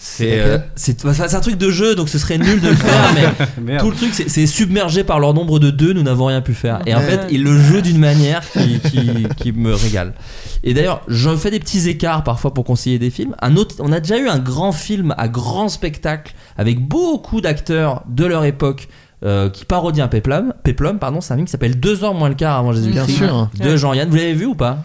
C'est 0.06 0.38
euh, 0.38 0.58
c'est 0.76 1.02
un 1.34 1.40
truc 1.40 1.56
de 1.56 1.70
jeu, 1.70 1.94
donc 1.94 2.10
ce 2.10 2.18
serait 2.18 2.36
nul 2.36 2.60
de 2.60 2.68
le 2.68 2.74
faire, 2.74 3.14
mais 3.14 3.62
Merde. 3.62 3.80
tout 3.82 3.90
le 3.90 3.96
truc, 3.96 4.12
c'est- 4.12 4.46
submergé 4.46 5.02
par 5.02 5.18
leur 5.18 5.32
nombre 5.32 5.58
de 5.58 5.70
deux, 5.70 5.94
nous 5.94 6.02
n'avons 6.02 6.26
rien 6.26 6.42
pu 6.42 6.52
faire. 6.52 6.80
Et 6.84 6.94
en 6.94 7.00
fait, 7.00 7.20
il 7.30 7.42
le 7.42 7.58
joue 7.58 7.80
d'une 7.80 7.98
manière 7.98 8.42
qui, 8.50 8.78
qui, 8.80 9.26
qui 9.38 9.52
me 9.52 9.72
régale. 9.74 10.12
Et 10.62 10.74
d'ailleurs, 10.74 11.00
je 11.08 11.34
fais 11.34 11.50
des 11.50 11.58
petits 11.58 11.88
écarts 11.88 12.22
parfois 12.22 12.52
pour 12.52 12.64
conseiller 12.64 12.98
des 12.98 13.08
films. 13.08 13.34
Un 13.40 13.56
autre, 13.56 13.76
on 13.78 13.92
a 13.92 14.00
déjà 14.00 14.18
eu 14.18 14.28
un 14.28 14.38
grand 14.38 14.72
film 14.72 15.14
à 15.16 15.26
grand 15.28 15.70
spectacle 15.70 16.34
avec 16.58 16.80
beaucoup 16.80 17.40
d'acteurs 17.40 18.02
de 18.08 18.26
leur 18.26 18.44
époque. 18.44 18.88
euh, 19.24 19.48
qui 19.48 19.64
parodie 19.64 20.02
un 20.02 20.08
péplum, 20.08 20.52
péplum 20.64 20.98
pardon, 20.98 21.22
c'est 21.22 21.32
un 21.32 21.36
film 21.36 21.46
qui 21.46 21.50
s'appelle 21.52 21.80
Deux 21.80 22.04
heures 22.04 22.12
moins 22.12 22.28
le 22.28 22.34
quart 22.34 22.58
avant 22.58 22.72
Jésus-Christ 22.74 23.20
de 23.58 23.76
Jean-Yann. 23.78 24.10
Vous 24.10 24.16
l'avez 24.16 24.34
vu 24.34 24.44
ou 24.44 24.54
pas? 24.54 24.84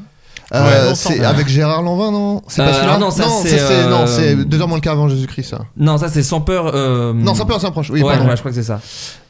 Euh, 0.51 0.63
Ouais, 0.65 0.81
longtemps. 0.85 0.95
c'est 0.95 1.23
avec 1.23 1.47
Gérard 1.47 1.83
Lanvin, 1.83 2.11
non 2.11 2.41
C'est 2.47 2.61
Euh, 2.61 2.65
pas 2.65 2.73
celui-là 2.73 2.97
non, 2.97 3.11
ça, 3.11 3.25
c'est, 3.43 3.49
c'est 3.49 3.59
euh, 3.61 3.89
non, 3.89 4.07
c'est 4.07 4.35
deux 4.35 4.59
heures 4.59 4.67
moins 4.67 4.77
le 4.77 4.81
quart 4.81 4.93
avant 4.93 5.07
Jésus-Christ, 5.07 5.49
ça. 5.51 5.59
Non, 5.77 5.99
ça 5.99 6.07
c'est 6.09 6.23
sans 6.23 6.41
peur. 6.41 6.71
euh, 6.73 7.13
Non, 7.13 7.35
sans 7.35 7.45
peur, 7.45 7.61
sans 7.61 7.69
proche. 7.71 7.91
Oui, 7.91 8.01
ouais, 8.01 8.13
pardon. 8.13 8.27
ouais, 8.29 8.35
je 8.35 8.39
crois 8.41 8.49
que 8.49 8.55
c'est 8.57 8.63
ça. 8.63 8.79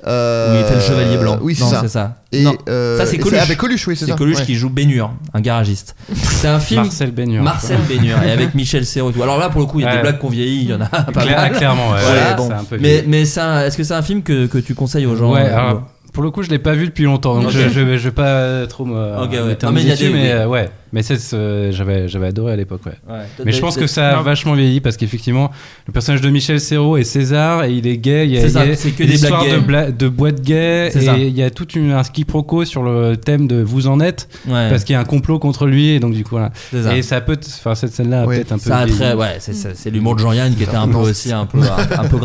Euh, 0.08 0.56
Où 0.56 0.60
il 0.62 0.66
fait 0.66 0.76
le 0.76 0.80
chevalier 0.82 1.18
blanc. 1.18 1.38
Oui, 1.42 1.56
c'est 1.56 1.64
Non, 1.66 1.70
ça. 1.72 1.80
c'est 1.82 1.90
ça. 1.90 2.16
Et 2.32 2.44
Non, 2.44 2.54
euh, 2.70 2.98
ça 2.98 3.06
c'est 3.06 3.18
Coluche. 3.18 3.40
Avec 3.42 3.58
Coluche, 3.58 3.86
oui, 3.88 3.98
c'est 3.98 4.06
C'est 4.06 4.12
ça. 4.12 4.18
Coluche 4.18 4.38
Ouais. 4.40 4.46
qui 4.46 4.56
joue 4.56 4.70
Bénure, 4.70 5.12
un 5.34 5.42
garagiste. 5.42 5.94
C'est 6.14 6.48
un 6.48 6.60
film. 6.62 6.84
Marcel 6.84 7.12
Bénure. 7.12 7.44
Marcel 7.44 7.80
Bénure 7.90 8.24
et 8.24 8.32
avec 8.32 8.56
Michel 8.56 8.86
Serrault. 8.86 9.10
et 9.10 9.14
tout. 9.14 9.22
Alors 9.24 9.38
là, 9.40 9.50
pour 9.50 9.60
le 9.60 9.68
coup, 9.68 9.82
il 9.82 9.86
y 9.86 9.90
a 9.90 9.96
des 9.98 10.02
blagues 10.02 10.20
qu'on 10.20 10.30
vieillit, 10.30 10.62
il 10.64 10.70
y 10.70 10.74
en 10.74 10.80
a 10.80 10.86
pas 10.88 11.26
mal. 11.26 11.52
clairement, 11.52 11.92
ouais. 11.92 11.98
C'est 12.70 13.06
Mais, 13.08 13.26
c'est 13.26 13.42
est-ce 13.42 13.76
que 13.76 13.84
c'est 13.84 13.94
un 13.94 14.02
film 14.02 14.24
que, 14.24 14.48
tu 14.60 14.74
conseilles 14.74 15.06
aux 15.06 15.18
gens 15.18 15.36
euh, 15.36 15.74
pour 16.12 16.24
le 16.24 16.32
coup, 16.32 16.42
je 16.42 16.50
l'ai 16.50 16.58
pas 16.60 16.74
vu 16.74 16.88
depuis 16.88 17.04
longtemps, 17.04 17.36
donc 17.36 17.46
Ok. 17.46 17.52
je, 17.52 17.70
je, 17.70 17.80
vais- 17.82 17.98
je 18.00 18.06
vais 18.06 18.12
pas 18.12 18.66
trop 18.66 18.84
me 18.84 19.24
Ok, 19.24 19.30
ouais. 19.32 19.58
Non, 19.62 19.72
mais 19.72 19.82
il 19.84 19.88
y 19.88 19.92
a 19.92 19.96
des- 19.96 20.10
mais 20.10 20.22
oui. 20.24 20.30
euh, 20.32 20.48
ouais. 20.48 20.70
Mais 20.94 21.04
c'est 21.04 21.18
ce- 21.18 21.70
j'avais 21.72 22.08
j'avais 22.08 22.28
adoré 22.28 22.54
à 22.54 22.56
l'époque, 22.56 22.82
ouais. 22.86 22.94
ouais. 23.10 23.22
Mais 23.46 23.52
je 23.52 23.60
pense 23.62 23.78
que 23.78 23.88
ça 23.88 24.10
a 24.10 24.16
Non. 24.18 24.22
vachement 24.24 24.54
vieilli 24.54 24.80
parce 24.82 24.98
qu'effectivement, 24.98 25.52
le 25.88 25.94
personnage 25.94 26.22
de 26.22 26.30
Michel 26.30 26.60
Serrault 26.60 26.98
est 26.98 27.04
César 27.04 27.64
et 27.66 27.74
il 27.74 27.88
est 27.88 27.98
gay. 27.98 28.26
Il 28.28 28.34
y 28.34 28.38
a, 28.38 28.42
C'est 28.42 28.50
ça, 28.50 28.66
il 28.66 28.70
y 28.70 28.74
a 28.74 28.76
c'est 28.76 28.92
que 28.92 28.98
des 29.04 29.06
l'histoire 29.10 29.44
blagues 29.44 29.56
de, 29.56 29.60
bla- 29.66 29.92
de 29.92 30.08
boîte 30.10 30.42
gay 30.42 30.90
C'est 30.92 31.02
ça. 31.02 31.18
et 31.18 31.28
il 31.28 31.36
y 31.38 31.44
a 31.44 31.50
tout 31.50 31.68
un 31.76 32.02
quiproquo 32.04 32.66
sur 32.66 32.84
le 32.84 33.16
thème 33.18 33.48
de 33.48 33.62
vous 33.62 33.88
en 33.88 34.00
êtes 34.00 34.28
Ouais, 34.48 34.70
parce 34.70 34.84
qu'il 34.84 34.94
y 34.94 34.96
a 34.96 35.00
un 35.00 35.06
complot 35.06 35.40
contre 35.40 35.66
lui 35.68 35.90
et 35.90 36.00
donc 36.00 36.14
du 36.14 36.24
coup 36.24 36.32
voilà. 36.32 36.52
ça. 36.72 36.96
Et 36.96 37.02
ça 37.02 37.22
peut, 37.22 37.38
enfin 37.60 37.76
cette 37.76 37.94
scène-là 37.94 38.22
a 38.22 38.26
Ouais, 38.26 38.38
peut-être 38.38 38.52
un 38.54 38.58
peu. 38.58 38.70
Ça 38.70 38.86
très, 38.88 39.14
ouais, 39.14 39.36
c'est, 39.40 39.54
c'est, 39.54 39.76
c'est 39.76 39.90
l'humour 39.90 40.16
de 40.16 40.22
Jean-Yann 40.22 40.56
qui 40.56 40.64
était 40.64 40.76
un 40.76 40.88
peu 40.88 40.98
aussi 40.98 41.32
un 41.32 41.46
peu, 41.46 41.60
un, 41.60 42.00
un 42.04 42.08
peu. 42.08 42.18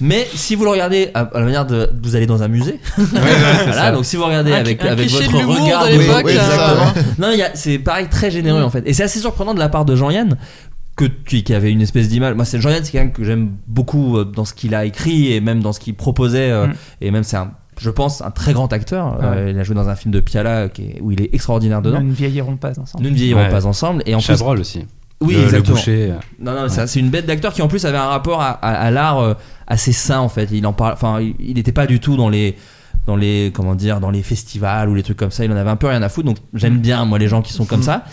Mais 0.00 0.26
si 0.34 0.54
vous 0.54 0.64
le 0.64 0.70
regardez 0.70 1.10
à, 1.14 1.20
à 1.20 1.38
la 1.40 1.44
manière 1.44 1.66
de, 1.66 1.90
vous 2.02 2.14
allez 2.16 2.26
dans 2.26 2.42
un 2.42 2.48
musée. 2.48 2.78
Ouais, 2.98 3.04
ouais, 3.04 3.10
c'est 3.58 3.64
voilà, 3.66 3.92
donc 3.92 4.04
si 4.04 4.16
vous 4.16 4.24
regardez 4.24 4.52
Un- 4.52 4.56
avec, 4.60 4.84
un 4.84 4.88
avec 4.92 5.10
votre 5.10 5.32
regard 5.34 5.86
Oui, 5.86 5.98
euh, 6.08 6.28
exactement. 6.28 6.92
Non, 7.18 7.28
il 7.32 7.38
y 7.38 7.42
a- 7.42 7.50
c'est 7.54 7.78
pareil, 7.78 7.99
très 8.08 8.30
généreux 8.30 8.62
en 8.62 8.70
fait. 8.70 8.82
Et 8.86 8.92
c'est 8.94 9.02
assez 9.02 9.18
surprenant 9.20 9.52
de 9.54 9.58
la 9.58 9.68
part 9.68 9.84
de 9.84 9.94
Jean-Yann 9.96 10.36
que 10.96 11.04
qui, 11.04 11.44
qui 11.44 11.54
avait 11.54 11.70
une 11.72 11.80
espèce 11.82 12.08
d'image. 12.08 12.34
Moi, 12.34 12.44
c'est 12.44 12.60
Jean-Yann, 12.60 12.82
c'est 12.84 12.92
quelqu'un 12.92 13.10
que 13.10 13.24
j'aime 13.24 13.50
beaucoup 13.68 14.16
euh, 14.18 14.24
dans 14.24 14.44
ce 14.44 14.54
qu'il 14.54 14.74
a 14.74 14.84
écrit 14.84 15.32
et 15.32 15.40
même 15.40 15.60
dans 15.62 15.72
ce 15.72 15.80
qu'il 15.80 15.94
proposait. 15.94 16.50
euh, 16.50 16.66
Mm. 16.66 16.72
Et 17.00 17.10
même, 17.10 17.22
c'est 17.24 17.36
un, 17.36 17.52
je 17.80 17.90
pense, 17.90 18.20
un 18.22 18.30
très 18.30 18.52
grand 18.52 18.72
acteur. 18.72 19.18
Euh, 19.22 19.48
il 19.50 19.58
a 19.58 19.62
joué 19.62 19.74
dans 19.74 19.88
un 19.88 19.96
film 19.96 20.12
de 20.12 20.20
Piala 20.20 20.68
qui 20.68 20.82
est- 20.82 21.00
où 21.00 21.10
il 21.12 21.20
est 21.22 21.32
extraordinaire 21.34 21.80
dedans. 21.82 22.00
Nous 22.00 22.08
ne 22.08 22.12
vieillirons 22.12 22.56
pas 22.56 22.78
ensemble. 22.78 23.04
Nous 23.04 23.10
ne 23.10 23.14
vieillirons 23.14 23.40
Ouais. 23.40 23.48
pas 23.48 23.66
ensemble. 23.66 24.02
Et 24.06 24.14
en 24.14 24.18
plus, 24.18 24.26
Chabrol 24.26 24.58
aussi. 24.60 24.84
oui, 25.22 25.34
le, 25.34 25.38
le 25.40 25.44
exactement. 25.44 25.76
boucher. 25.76 26.12
Non, 26.40 26.52
non, 26.52 26.66
c'est 26.68 27.00
une 27.00 27.10
bête 27.10 27.26
d'acteur 27.26 27.52
qui 27.54 27.62
en 27.62 27.68
plus 27.68 27.84
avait 27.86 27.96
un 27.98 28.06
rapport 28.08 28.42
à, 28.42 28.50
à- 28.50 28.72
à 28.74 28.90
l'art 28.90 29.36
assez 29.66 29.92
sain 29.92 30.18
en 30.18 30.28
fait. 30.28 30.48
Il 30.52 30.66
en 30.66 30.72
parle, 30.74 30.92
enfin, 30.94 31.20
il- 31.20 31.34
il 31.38 31.54
n'était 31.54 31.72
pas 31.72 31.86
du 31.86 32.00
tout 32.00 32.16
dans 32.16 32.28
les 32.28 32.56
dans 33.06 33.16
les 33.16 33.50
comment 33.54 33.74
dire 33.74 34.00
dans 34.00 34.10
les 34.10 34.22
festivals 34.22 34.88
ou 34.88 34.94
les 34.94 35.02
trucs 35.02 35.16
comme 35.16 35.30
ça. 35.30 35.44
Il 35.44 35.52
en 35.52 35.56
avait 35.56 35.70
un 35.70 35.76
peu 35.76 35.86
rien 35.88 36.02
à 36.02 36.08
foutre. 36.08 36.26
Donc 36.26 36.36
j'aime 36.54 36.78
bien 36.78 37.04
moi 37.04 37.18
les 37.18 37.28
gens 37.28 37.42
qui 37.42 37.52
sont 37.52 37.64
comme 37.64 37.82
ça. 37.82 38.04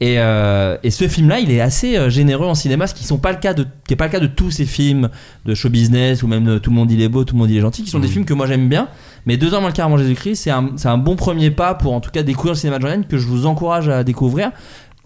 Et, 0.00 0.16
euh, 0.18 0.76
et 0.82 0.90
ce 0.90 1.08
film-là, 1.08 1.38
il 1.40 1.50
est 1.50 1.62
assez 1.62 1.96
euh, 1.96 2.10
généreux 2.10 2.46
en 2.46 2.54
cinéma, 2.54 2.86
ce 2.86 2.92
qui 2.94 3.04
sont 3.04 3.16
pas 3.16 3.32
le 3.32 3.38
cas 3.38 3.54
de, 3.54 3.66
qui 3.86 3.94
est 3.94 3.96
pas 3.96 4.04
le 4.04 4.10
cas 4.12 4.20
de 4.20 4.26
tous 4.26 4.50
ces 4.50 4.66
films 4.66 5.08
de 5.46 5.54
show 5.54 5.70
business 5.70 6.22
ou 6.22 6.26
même 6.28 6.44
de 6.44 6.58
Tout 6.58 6.68
le 6.68 6.76
monde 6.76 6.90
il 6.92 7.00
est 7.00 7.08
beau, 7.08 7.24
tout 7.24 7.34
le 7.34 7.38
monde 7.38 7.50
il 7.50 7.56
est 7.56 7.60
gentil, 7.62 7.82
qui 7.82 7.88
sont 7.88 7.98
des 7.98 8.06
Mhm. 8.08 8.12
films 8.12 8.24
que 8.26 8.34
moi 8.34 8.46
j'aime 8.46 8.68
bien. 8.68 8.88
Mais 9.24 9.38
deux 9.38 9.54
ans 9.54 9.60
moins 9.60 9.70
le 9.70 9.74
quart 9.74 9.86
avant 9.86 9.96
Jésus-Christ, 9.96 10.36
c'est 10.36 10.50
un, 10.50 10.72
c'est 10.76 10.88
un 10.88 10.98
bon 10.98 11.16
premier 11.16 11.50
pas 11.50 11.74
pour 11.74 11.94
en 11.94 12.00
tout 12.00 12.10
cas 12.10 12.22
découvrir 12.22 12.52
le 12.52 12.58
cinéma 12.58 12.76
de 12.78 12.82
Jean-Yann 12.82 13.04
que 13.06 13.16
je 13.16 13.26
vous 13.26 13.46
encourage 13.46 13.88
à 13.88 14.04
découvrir. 14.04 14.50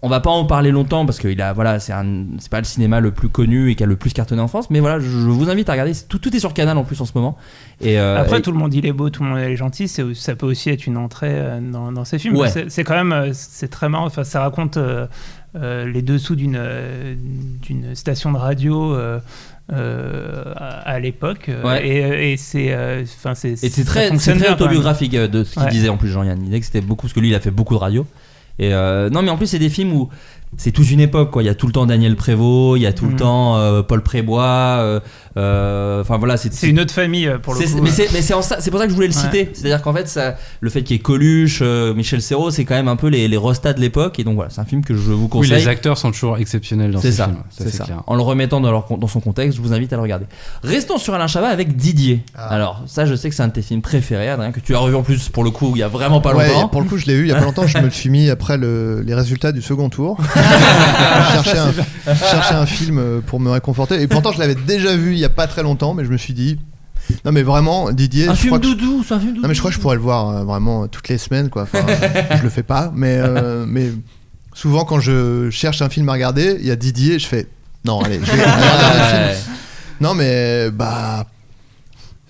On 0.03 0.09
va 0.09 0.19
pas 0.19 0.31
en 0.31 0.45
parler 0.45 0.71
longtemps 0.71 1.05
parce 1.05 1.19
que 1.19 1.27
il 1.27 1.39
a 1.41 1.53
voilà 1.53 1.79
c'est 1.79 1.93
un 1.93 2.05
c'est 2.39 2.49
pas 2.49 2.57
le 2.57 2.63
cinéma 2.65 2.99
le 2.99 3.11
plus 3.11 3.29
connu 3.29 3.69
et 3.69 3.75
qui 3.75 3.83
a 3.83 3.85
le 3.85 3.95
plus 3.95 4.13
cartonné 4.13 4.41
en 4.41 4.47
France 4.47 4.71
mais 4.71 4.79
voilà 4.79 4.99
je, 4.99 5.05
je 5.07 5.15
vous 5.29 5.47
invite 5.51 5.69
à 5.69 5.73
regarder 5.73 5.91
tout, 6.09 6.17
tout 6.17 6.35
est 6.35 6.39
sur 6.39 6.55
Canal 6.55 6.75
en 6.77 6.83
plus 6.83 6.99
en 7.01 7.05
ce 7.05 7.11
moment 7.13 7.37
et 7.81 7.99
euh, 7.99 8.17
Après, 8.19 8.39
et- 8.39 8.41
tout 8.41 8.51
le 8.51 8.57
monde 8.57 8.73
il 8.73 8.83
est 8.87 8.93
beau, 8.93 9.11
tout 9.11 9.21
le 9.23 9.29
monde 9.29 9.37
il 9.39 9.51
est 9.51 9.55
gentil. 9.55 9.87
C'est, 9.87 10.03
ça 10.15 10.35
peut 10.35 10.47
aussi 10.47 10.69
être 10.71 10.87
une 10.87 10.97
entrée 10.97 11.29
euh, 11.31 11.59
dans, 11.61 11.91
dans 11.91 12.03
ces 12.05 12.17
films. 12.19 12.35
Ouais. 12.35 12.49
C'est, 12.49 12.69
c'est 12.71 12.83
quand 12.83 12.95
même, 12.95 13.11
euh, 13.11 13.29
c'est 13.33 13.67
très 13.69 13.89
marrant. 13.89 14.05
Enfin, 14.05 14.23
ça 14.23 14.41
raconte 14.41 14.77
euh, 14.77 15.05
euh, 15.55 15.85
les 15.87 16.01
dessous 16.01 16.35
d'une 16.35 16.59
d'une 17.61 17.93
station 17.95 18.31
de 18.31 18.37
radio. 18.37 18.93
euh, 18.95 19.19
à, 20.55 20.79
à 20.81 20.99
l'époque 20.99 21.49
Ouais. 21.63 21.87
et, 21.87 22.33
et 22.33 22.37
c'est 22.37 22.73
euh, 22.73 23.03
enfin 23.03 23.35
c'est 23.35 23.51
et 23.51 23.69
c'est 23.69 23.85
très, 23.85 24.17
c'est 24.17 24.35
très 24.37 24.51
autobiographique 24.51 25.13
de 25.15 25.43
ce 25.43 25.53
qu'il 25.53 25.63
Ouais. 25.63 25.69
disait 25.69 25.89
en 25.89 25.97
plus 25.97 26.09
Jean-Yann. 26.09 26.39
Il 26.41 26.45
disait 26.45 26.59
que 26.59 26.65
c'était 26.65 26.81
beaucoup, 26.81 27.03
parce 27.07 27.13
que 27.13 27.19
lui 27.19 27.29
il 27.29 27.35
a 27.35 27.39
fait 27.39 27.51
beaucoup 27.51 27.73
de 27.75 27.79
radio. 27.79 28.05
Et 28.61 28.73
euh, 28.73 29.09
non, 29.09 29.23
mais 29.23 29.31
en 29.31 29.37
plus, 29.37 29.47
c'est 29.47 29.59
des 29.59 29.71
films 29.71 29.91
où 29.91 30.09
c'est 30.57 30.71
toute 30.71 30.91
une 30.91 30.99
époque, 30.99 31.31
quoi. 31.31 31.41
Il 31.43 31.45
y 31.45 31.49
a 31.49 31.55
tout 31.55 31.65
le 31.65 31.71
temps 31.73 31.85
Daniel 31.85 32.15
Prévost, 32.15 32.77
il 32.79 32.83
y 32.83 32.85
a 32.85 32.93
tout 32.93 33.05
le 33.05 33.11
Mhm. 33.11 33.17
temps 33.17 33.57
euh, 33.57 33.81
Paul 33.83 34.03
Prébois. 34.03 34.43
euh, 34.79 34.99
euh, 35.37 36.01
Enfin 36.01 36.17
voilà, 36.17 36.35
c'est 36.37 36.53
c'est 36.53 36.67
une 36.67 36.79
autre 36.79 36.93
famille 36.93 37.25
euh, 37.27 37.37
pour 37.37 37.53
le 37.53 37.59
coup 37.61 37.65
mais 37.81 37.89
euh. 37.89 37.93
c'est 37.95 38.11
mais 38.13 38.21
c'est 38.21 38.33
en 38.33 38.41
ça- 38.41 38.57
c'est 38.59 38.69
pour 38.69 38.79
ça 38.79 38.85
que 38.85 38.91
je 38.91 38.95
voulais 38.95 39.07
le 39.07 39.13
Ouais. 39.15 39.19
citer. 39.21 39.49
C'est-à-dire 39.53 39.81
qu'en 39.81 39.93
fait, 39.93 40.07
ça, 40.07 40.35
le 40.59 40.69
fait 40.69 40.83
qu'il 40.83 40.95
y 40.95 40.99
ait 40.99 41.01
Coluche, 41.01 41.59
euh, 41.61 41.93
Michel 41.93 42.21
Serrault, 42.21 42.51
c'est 42.51 42.65
quand 42.65 42.75
même 42.75 42.89
un 42.89 42.95
peu 42.97 43.07
les, 43.07 43.27
les 43.27 43.37
rostats 43.37 43.73
de 43.73 43.79
l'époque. 43.79 44.19
Et 44.19 44.23
donc 44.23 44.35
voilà, 44.35 44.49
c'est 44.49 44.59
un 44.61 44.65
film 44.65 44.83
que 44.83 44.93
je 44.93 44.99
vous 45.11 45.23
Oui, 45.23 45.29
conseille. 45.29 45.51
les 45.53 45.67
acteurs 45.67 45.97
sont 45.97 46.11
toujours 46.11 46.37
exceptionnels 46.37 46.91
dans 46.91 46.99
C'est 47.01 47.11
ces 47.11 47.17
ça, 47.17 47.25
films. 47.25 47.37
c'est 47.49 47.69
ça. 47.69 47.85
clair. 47.85 48.03
En 48.07 48.15
le 48.15 48.21
remettant 48.21 48.59
dans, 48.61 48.71
leur, 48.71 48.85
dans 48.97 49.07
son 49.07 49.21
contexte, 49.21 49.57
je 49.57 49.61
vous 49.61 49.73
invite 49.73 49.93
à 49.93 49.95
le 49.95 50.01
regarder. 50.01 50.25
Restons 50.63 50.97
sur 50.97 51.13
Alain 51.13 51.27
Chabat 51.27 51.47
avec 51.47 51.75
Didier. 51.77 52.23
Ah. 52.35 52.47
Alors, 52.49 52.81
ça, 52.87 53.05
je 53.05 53.15
sais 53.15 53.29
que 53.29 53.35
c'est 53.35 53.43
un 53.43 53.47
de 53.47 53.53
tes 53.53 53.61
films 53.61 53.81
préférés, 53.81 54.27
Adrien, 54.29 54.51
que 54.51 54.59
tu 54.59 54.75
as 54.75 54.79
revu 54.79 54.95
en 54.95 55.03
plus 55.03 55.29
pour 55.29 55.43
le 55.45 55.49
coup 55.51 55.71
il 55.75 55.79
y 55.79 55.83
a 55.83 55.87
vraiment 55.87 56.19
pas 56.21 56.35
Ouais, 56.35 56.47
longtemps. 56.53 56.67
pour 56.67 56.81
le 56.81 56.87
coup, 56.89 56.97
je 56.97 57.05
l'ai 57.05 57.13
eu 57.13 57.21
il 57.21 57.27
y 57.29 57.31
a 57.31 57.35
pas 57.35 57.45
longtemps. 57.45 57.65
Je 57.67 57.77
me 57.77 57.83
le 57.85 57.89
suis 57.91 58.09
mis 58.09 58.29
après 58.29 58.57
le- 58.57 59.01
les 59.01 59.13
résultats 59.15 59.51
du 59.53 59.61
second 59.61 59.89
tour. 59.89 60.17
je 61.27 61.43
cherchais 61.43 61.57
un, 61.59 61.71
je 62.13 62.19
cherchais 62.19 62.53
un 62.55 62.65
film 62.65 62.97
euh, 62.99 63.21
pour 63.25 63.39
me 63.39 63.49
réconforter. 63.51 64.01
Et 64.01 64.07
pourtant, 64.07 64.31
je 64.31 64.39
l'avais 64.39 64.55
déjà 64.55 64.95
vu 64.95 65.13
il 65.13 65.19
y 65.19 65.25
a 65.25 65.29
pas 65.29 65.47
très 65.47 65.63
longtemps, 65.63 65.93
mais 65.93 66.05
je 66.05 66.11
me 66.11 66.17
suis 66.17 66.33
dit. 66.33 66.59
Non, 67.25 67.31
mais 67.31 67.43
vraiment, 67.43 67.91
Didier. 67.91 68.27
Un 68.27 68.35
je 68.35 68.39
film 68.41 68.57
crois 68.57 68.69
je- 68.69 68.75
doudou, 68.75 69.03
c'est 69.05 69.13
un 69.15 69.19
film 69.19 69.31
doudou. 69.31 69.41
Non, 69.41 69.47
mais 69.49 69.53
je 69.53 69.59
crois 69.59 69.71
que 69.71 69.75
je 69.75 69.81
pourrais 69.81 69.95
le 69.95 70.01
voir 70.01 70.29
euh, 70.29 70.43
vraiment 70.43 70.87
toutes 70.87 71.09
les 71.09 71.17
semaines, 71.17 71.49
quoi. 71.49 71.63
Enfin, 71.63 71.85
je 72.37 72.43
le 72.43 72.49
fais 72.49 72.63
pas, 72.63 72.91
mais, 72.95 73.17
euh, 73.19 73.65
mais 73.67 73.91
souvent, 74.53 74.85
quand 74.85 74.99
je 74.99 75.49
cherche 75.49 75.81
un 75.81 75.89
film 75.89 76.07
à 76.09 76.13
regarder, 76.13 76.57
il 76.59 76.65
y 76.67 76.71
a 76.71 76.75
Didier, 76.75 77.19
je 77.19 77.27
fais. 77.27 77.47
Non, 77.83 77.99
allez, 78.01 78.19
je 78.23 78.31
vais 78.31 78.43
regarder 78.43 78.99
un 78.99 79.29
film. 79.33 79.53
Non, 79.99 80.13
mais 80.13 80.69
bah. 80.71 81.25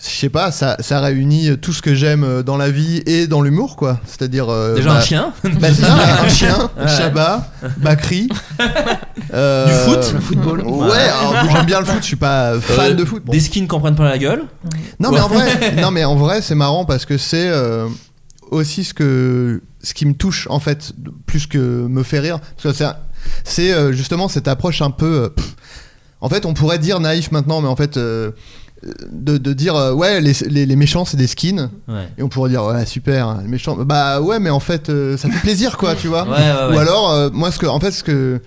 Je 0.04 0.10
sais 0.10 0.30
pas, 0.30 0.52
ça, 0.52 0.78
ça 0.80 1.00
réunit 1.00 1.58
tout 1.60 1.74
ce 1.74 1.82
que 1.84 1.94
j'aime 1.94 2.24
euh, 2.24 2.42
dans 2.42 2.58
la 2.58 2.72
vie 2.72 3.04
et 3.06 3.28
dans 3.28 3.42
l'humour, 3.44 3.76
quoi. 3.76 4.00
C'est-à-dire. 4.08 4.50
euh, 4.50 4.74
Déjà 4.76 4.90
bah, 4.90 4.96
un 4.98 5.02
chien. 5.02 5.34
bah, 5.44 5.68
c'est 5.74 5.82
ça, 5.84 5.96
un 6.24 6.28
chien, 6.30 6.70
Ouais. 6.76 6.88
Chabat, 6.88 7.48
Bakri. 7.78 8.28
euh, 9.34 9.68
Du 9.68 9.74
foot, 9.74 10.14
le 10.14 10.20
football. 10.20 10.62
Ouais, 10.66 11.10
j'aime 11.52 11.66
bien 11.66 11.80
le 11.82 11.86
foot, 11.86 11.98
je 12.02 12.06
suis 12.06 12.16
pas 12.16 12.60
fan 12.60 12.92
Euh, 12.92 12.96
de 12.96 13.06
foot. 13.06 13.24
Bon. 13.26 13.32
Des 13.32 13.40
skins 13.40 13.68
qu'on 13.68 13.80
prenne 13.80 13.96
pas 13.96 14.10
la 14.10 14.18
gueule. 14.18 14.46
Non, 15.00 15.12
mais 15.12 15.20
en 15.20 15.28
vrai, 15.28 15.76
non, 15.82 15.92
mais 15.92 16.04
en 16.04 16.16
vrai, 16.16 16.42
c'est 16.42 16.56
marrant 16.56 16.84
parce 16.86 17.06
que 17.06 17.18
c'est 17.20 17.52
aussi 18.50 18.84
ce 18.84 18.94
que 18.96 19.62
ce 19.84 19.94
qui 19.94 20.06
me 20.06 20.14
touche 20.14 20.48
en 20.50 20.60
fait, 20.60 20.94
plus 21.26 21.46
que 21.48 21.58
me 21.58 22.02
fait 22.04 22.20
rire. 22.20 22.40
C'est- 23.44 23.94
justement 23.94 24.28
cette 24.28 24.48
approche 24.48 24.82
un 24.82 24.92
peu. 24.92 25.30
pff, 25.36 25.56
en 26.22 26.30
fait, 26.30 26.46
on 26.48 26.54
pourrait 26.56 26.80
dire 26.80 27.00
naïf 27.00 27.32
maintenant, 27.32 27.62
mais 27.62 27.68
en 27.68 27.76
fait. 27.76 27.98
euh, 27.98 28.32
de, 29.12 29.38
de 29.38 29.54
dire 29.54 29.76
euh, 29.76 29.94
ouais 29.94 30.22
les, 30.22 30.34
les, 30.50 30.66
les 30.66 30.76
méchants 30.76 31.06
c'est 31.06 31.18
des 31.18 31.28
skins 31.28 31.70
Ouais. 31.88 32.08
et 32.18 32.24
on 32.24 32.30
pourrait 32.30 32.50
dire 32.50 32.64
ouais 32.66 32.86
super 32.86 33.38
les 33.42 33.48
méchants 33.48 33.76
bah 33.78 34.22
ouais 34.22 34.40
mais 34.40 34.50
en 34.50 34.60
fait 34.60 34.90
euh, 34.90 35.18
ça 35.18 35.30
fait 35.30 35.40
plaisir 35.40 35.78
quoi 35.78 35.94
tu 35.96 36.08
vois 36.08 36.24
Ouais, 36.24 36.30
ouais, 36.32 36.70
ouais. 36.72 36.76
ou 36.76 36.80
alors 36.80 37.12
euh, 37.12 37.30
moi 37.32 37.52
ce 37.52 37.60
que 37.60 37.68
en 37.68 37.80
fait 37.80 37.92
ce 37.92 38.04
que 38.04 38.42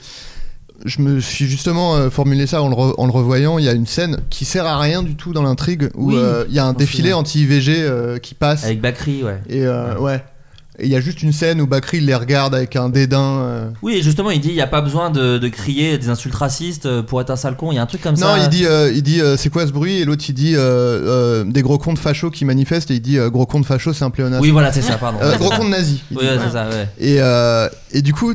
je 0.84 1.00
me 1.00 1.20
suis 1.20 1.46
justement 1.46 2.10
formulé 2.10 2.46
ça 2.46 2.60
en 2.60 2.68
le, 2.68 2.74
re- 2.74 2.94
en 2.98 3.06
le 3.06 3.12
revoyant. 3.12 3.58
Il 3.58 3.64
y 3.64 3.68
a 3.68 3.72
une 3.72 3.86
scène 3.86 4.18
qui 4.28 4.44
sert 4.44 4.66
à 4.66 4.78
rien 4.78 5.02
du 5.02 5.14
tout 5.14 5.32
dans 5.32 5.42
l'intrigue 5.42 5.88
où 5.94 6.10
Oui, 6.12 6.18
il 6.48 6.54
y 6.54 6.58
a 6.58 6.66
un 6.66 6.74
défilé 6.74 7.12
anti-IVG 7.14 8.18
qui 8.20 8.34
passe. 8.34 8.64
Avec 8.64 8.80
Bakri, 8.82 9.22
ouais. 9.22 9.40
Et 9.48 9.64
euh, 9.64 9.96
ouais. 9.98 10.22
Et 10.80 10.86
il 10.86 10.90
y 10.90 10.96
a 10.96 11.00
juste 11.00 11.22
une 11.22 11.32
scène 11.32 11.60
où 11.60 11.68
Bakri 11.68 12.00
les 12.00 12.16
regarde 12.16 12.52
avec 12.54 12.74
un 12.74 12.88
dédain. 12.88 13.38
euh. 13.42 13.70
Oui, 13.80 14.00
justement, 14.02 14.30
il 14.32 14.40
dit 14.40 14.48
il 14.48 14.54
n'y 14.54 14.60
a 14.60 14.66
pas 14.66 14.80
besoin 14.80 15.10
de, 15.10 15.38
de 15.38 15.48
crier 15.48 15.98
des 15.98 16.08
insultes 16.08 16.34
racistes 16.34 16.86
euh, 16.86 17.00
pour 17.02 17.20
être 17.20 17.30
un 17.30 17.36
sale 17.36 17.56
con. 17.56 17.70
Il 17.70 17.76
y 17.76 17.78
a 17.78 17.82
un 17.82 17.86
truc 17.86 18.02
comme 18.02 18.14
Non, 18.16 18.34
ça. 18.34 18.38
il 18.42 18.48
dit, 18.48 18.66
euh, 18.66 18.90
il 18.92 19.02
dit 19.04 19.20
euh, 19.20 19.36
c'est 19.36 19.50
quoi 19.50 19.66
ce 19.68 19.72
bruit? 19.72 19.98
Et 20.00 20.04
l'autre 20.04 20.24
il 20.28 20.32
dit 20.34 20.54
euh, 20.56 20.58
euh, 20.60 21.44
des 21.44 21.62
gros 21.62 21.78
cons 21.78 21.92
de 21.94 21.98
fachos 22.00 22.30
qui 22.32 22.44
manifestent 22.44 22.90
et 22.90 22.94
il 22.94 23.00
dit 23.02 23.18
euh, 23.18 23.30
gros 23.30 23.46
con 23.46 23.60
de 23.60 23.66
fachos 23.66 23.92
c'est 23.92 24.04
un 24.04 24.10
pléonasme. 24.10 24.42
Oui, 24.42 24.50
voilà, 24.50 24.72
c'est 24.72 24.82
ça, 24.82 24.96
pardon. 24.96 25.18
Euh, 25.22 25.36
gros 25.36 25.50
c'est 25.50 25.56
con 25.58 25.62
ça. 25.62 25.68
de 25.68 25.70
nazi. 25.70 26.02
il 26.10 26.16
Oui, 26.18 26.24
dit. 26.24 26.28
ouais, 26.30 26.38
c'est 26.44 26.52
ça, 26.52 26.68
ouais. 26.68 26.88
Et, 26.98 27.16
euh, 27.20 27.68
et 27.92 28.02
du 28.02 28.12
coup, 28.12 28.34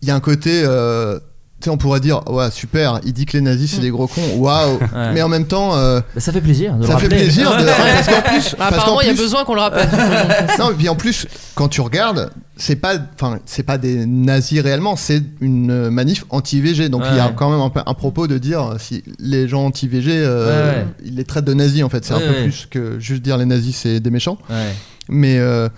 il 0.00 0.08
y 0.08 0.12
a 0.12 0.14
un 0.14 0.20
côté. 0.20 0.62
euh, 0.64 1.18
sais, 1.64 1.70
on 1.70 1.76
pourrait 1.76 2.00
dire, 2.00 2.20
ouais, 2.30 2.50
super, 2.50 3.00
il 3.04 3.12
dit 3.12 3.26
que 3.26 3.32
les 3.36 3.40
nazis 3.40 3.72
c'est 3.74 3.80
des 3.80 3.90
gros 3.90 4.06
cons, 4.06 4.36
waouh! 4.36 4.78
Ouais. 4.78 5.12
Mais 5.12 5.22
en 5.22 5.28
même 5.28 5.46
temps. 5.46 5.76
euh, 5.76 6.00
Bah, 6.14 6.20
ça 6.20 6.32
fait 6.32 6.40
plaisir 6.40 6.74
de 6.74 6.82
le 6.82 6.86
ça 6.86 6.98
fait 6.98 7.08
plaisir 7.08 7.50
de. 7.56 7.64
Ouais. 7.64 7.70
parce 7.94 8.06
qu'en 8.08 8.22
plus. 8.22 8.54
Bah, 8.58 8.66
apparemment, 8.68 9.00
il 9.00 9.06
y 9.08 9.10
a 9.10 9.14
besoin 9.14 9.44
qu'on 9.44 9.54
le 9.54 9.60
rappelle. 9.60 9.88
non, 10.58 10.70
et 10.70 10.74
puis 10.74 10.88
en 10.88 10.94
plus, 10.96 11.26
quand 11.54 11.68
tu 11.68 11.80
regardes, 11.80 12.30
c'est 12.56 12.76
pas, 12.76 12.94
enfin, 13.14 13.38
c'est 13.46 13.62
pas 13.64 13.78
des 13.78 14.06
nazis 14.06 14.60
réellement, 14.60 14.96
c'est 14.96 15.22
une 15.40 15.90
manif 15.90 16.24
anti-IVG. 16.30 16.88
Donc 16.88 17.02
il 17.10 17.16
y 17.16 17.20
a 17.20 17.32
quand 17.34 17.50
même 17.50 17.70
un, 17.86 17.94
propos 17.94 18.26
de 18.26 18.38
dire 18.38 18.74
si 18.78 19.02
les 19.18 19.48
gens 19.48 19.64
anti-IVG, 19.66 20.10
euh, 20.12 20.84
ils 21.04 21.16
les 21.16 21.24
traitent 21.24 21.44
de 21.44 21.54
nazis 21.54 21.82
en 21.82 21.88
fait. 21.88 22.04
C'est 22.04 22.14
Ouais, 22.14 22.22
un 22.24 22.32
peu 22.32 22.42
plus 22.42 22.66
que 22.70 22.98
juste 23.00 23.22
dire 23.22 23.38
les 23.38 23.44
nazis, 23.46 23.76
c'est 23.76 23.98
des 24.00 24.10
méchants. 24.10 24.38
Ouais. 24.48 24.72
Mais 25.08 25.38
euh, 25.38 25.68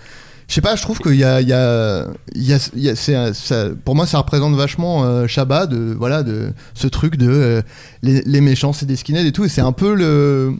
je 0.47 0.53
sais 0.53 0.61
pas, 0.61 0.75
je 0.75 0.81
trouve 0.81 0.99
qu'il 0.99 1.15
y 1.15 1.23
a, 1.23 1.41
il 1.41 1.47
y 1.47 1.53
a, 1.53 2.05
il 2.35 2.43
y 2.43 2.53
a, 2.53 2.69
il 2.75 2.81
y 2.81 2.89
a- 2.89 2.95
c'est 2.95 3.15
un- 3.15 3.33
ça- 3.33 3.67
pour 3.83 3.95
moi, 3.95 4.05
ça 4.05 4.17
représente 4.19 4.55
vachement 4.55 5.03
euh, 5.03 5.27
Shabbat 5.27 5.69
de, 5.69 5.93
voilà, 5.97 6.23
de 6.23 6.51
ce 6.73 6.87
truc 6.87 7.17
de 7.17 7.27
euh, 7.29 7.61
les, 8.01 8.21
les 8.25 8.41
méchants, 8.41 8.71
c'est 8.73 8.85
des 8.85 8.95
skinheads 8.95 9.25
et 9.27 9.31
tout. 9.31 9.43
Et 9.45 9.49
c'est 9.49 9.61
un 9.61 9.73
peu 9.73 9.93
le. 9.93 10.53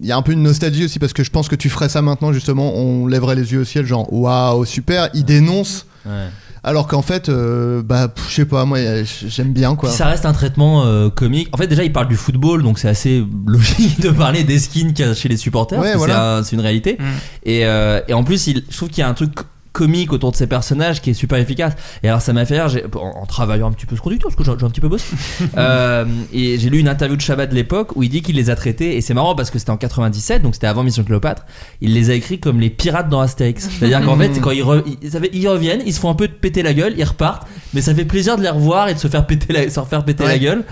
Il 0.00 0.06
y 0.08 0.12
a 0.12 0.16
un 0.16 0.22
peu 0.22 0.32
une 0.32 0.42
nostalgie 0.42 0.84
aussi 0.84 0.98
parce 0.98 1.12
que 1.12 1.22
je 1.22 1.30
pense 1.30 1.48
que 1.48 1.54
tu 1.54 1.68
ferais 1.70 1.88
ça 1.88 2.02
maintenant, 2.02 2.32
justement, 2.32 2.74
on 2.74 3.06
lèverait 3.06 3.36
les 3.36 3.52
yeux 3.52 3.60
au 3.60 3.64
ciel, 3.64 3.86
genre 3.86 4.12
waouh, 4.12 4.64
super, 4.64 5.08
il 5.14 5.24
dénonce. 5.24 5.86
Ouais. 6.04 6.26
Alors 6.66 6.86
qu'en 6.86 7.02
fait, 7.02 7.28
euh, 7.28 7.82
bah, 7.82 8.08
pff, 8.08 8.24
je 8.30 8.34
sais 8.36 8.44
pas, 8.46 8.64
moi, 8.64 8.78
j'aime 9.04 9.52
bien 9.52 9.76
quoi. 9.76 9.90
Puis 9.90 9.98
ça 9.98 10.06
reste 10.06 10.24
un 10.24 10.32
traitement 10.32 10.84
euh, 10.86 11.10
comique. 11.10 11.48
En 11.52 11.58
fait, 11.58 11.66
déjà, 11.66 11.84
il 11.84 11.92
parle 11.92 12.08
du 12.08 12.16
football, 12.16 12.62
donc 12.62 12.78
c'est 12.78 12.88
assez 12.88 13.22
logique 13.46 14.00
de 14.00 14.08
parler 14.10 14.44
des 14.44 14.58
skins 14.58 14.92
qu'il 14.94 15.04
y 15.04 15.08
a 15.08 15.14
chez 15.14 15.28
les 15.28 15.36
supporters. 15.36 15.78
Ouais, 15.78 15.92
parce 15.92 15.92
que 15.92 15.98
voilà. 15.98 16.14
c'est 16.14 16.20
un- 16.40 16.42
c'est 16.44 16.56
une 16.56 16.62
réalité. 16.62 16.96
Mm. 16.98 17.04
Et, 17.44 17.66
euh, 17.66 18.00
et 18.08 18.14
en 18.14 18.24
plus, 18.24 18.46
il, 18.46 18.64
je 18.70 18.76
trouve 18.76 18.88
qu'il 18.88 19.00
y 19.00 19.04
a 19.04 19.08
un 19.08 19.14
truc 19.14 19.32
comique 19.74 20.12
autour 20.14 20.30
de 20.30 20.36
ces 20.36 20.46
personnages 20.46 21.02
qui 21.02 21.10
est 21.10 21.14
super 21.14 21.36
efficace. 21.38 21.74
Et 22.02 22.08
alors, 22.08 22.22
ça 22.22 22.32
m'a 22.32 22.46
fait 22.46 22.62
rire 22.62 22.82
en, 22.94 23.22
en 23.22 23.26
travaillant 23.26 23.68
un 23.68 23.72
petit 23.72 23.84
peu 23.86 23.96
ce 23.96 24.00
conducteur, 24.00 24.30
parce 24.30 24.36
que 24.36 24.58
j'ai 24.58 24.64
un 24.64 24.70
petit 24.70 24.80
peu 24.80 24.88
bossé. 24.88 25.04
Euh, 25.58 26.04
et 26.32 26.58
j'ai 26.58 26.70
lu 26.70 26.78
une 26.78 26.88
interview 26.88 27.16
de 27.16 27.20
Shabbat 27.20 27.50
de 27.50 27.54
l'époque 27.54 27.94
où 27.96 28.02
il 28.02 28.08
dit 28.08 28.22
qu'il 28.22 28.36
les 28.36 28.48
a 28.50 28.56
traités. 28.56 28.96
Et 28.96 29.00
c'est 29.00 29.14
marrant 29.14 29.34
parce 29.34 29.50
que 29.50 29.58
c'était 29.58 29.70
en 29.70 29.76
97, 29.76 30.42
donc 30.42 30.54
c'était 30.54 30.66
avant 30.66 30.82
Mission 30.82 31.04
Cléopâtre. 31.04 31.44
Il 31.80 31.92
les 31.92 32.10
a 32.10 32.14
écrits 32.14 32.38
comme 32.40 32.60
les 32.60 32.70
pirates 32.70 33.08
dans 33.08 33.20
Astérix. 33.20 33.68
C'est-à-dire 33.68 34.02
qu'en 34.04 34.16
fait, 34.18 34.40
quand 34.40 34.50
ils, 34.52 34.62
re- 34.62 34.82
ils, 35.02 35.10
ça 35.10 35.20
fait- 35.20 35.30
ils 35.32 35.46
reviennent, 35.48 35.82
ils 35.84 35.92
se 35.92 36.00
font 36.00 36.10
un 36.10 36.14
peu 36.14 36.28
péter 36.28 36.62
la 36.62 36.72
gueule, 36.72 36.94
ils 36.96 37.04
repartent. 37.04 37.46
Mais 37.74 37.80
ça 37.82 37.94
fait 37.94 38.04
plaisir 38.04 38.36
de 38.36 38.42
les 38.42 38.48
revoir 38.50 38.88
et 38.88 38.94
de 38.94 38.98
se 38.98 39.08
faire 39.08 39.26
péter 39.26 39.52
la, 39.52 39.68
se 39.70 39.80
faire 39.82 40.04
péter 40.04 40.24
la 40.24 40.38
gueule. 40.38 40.64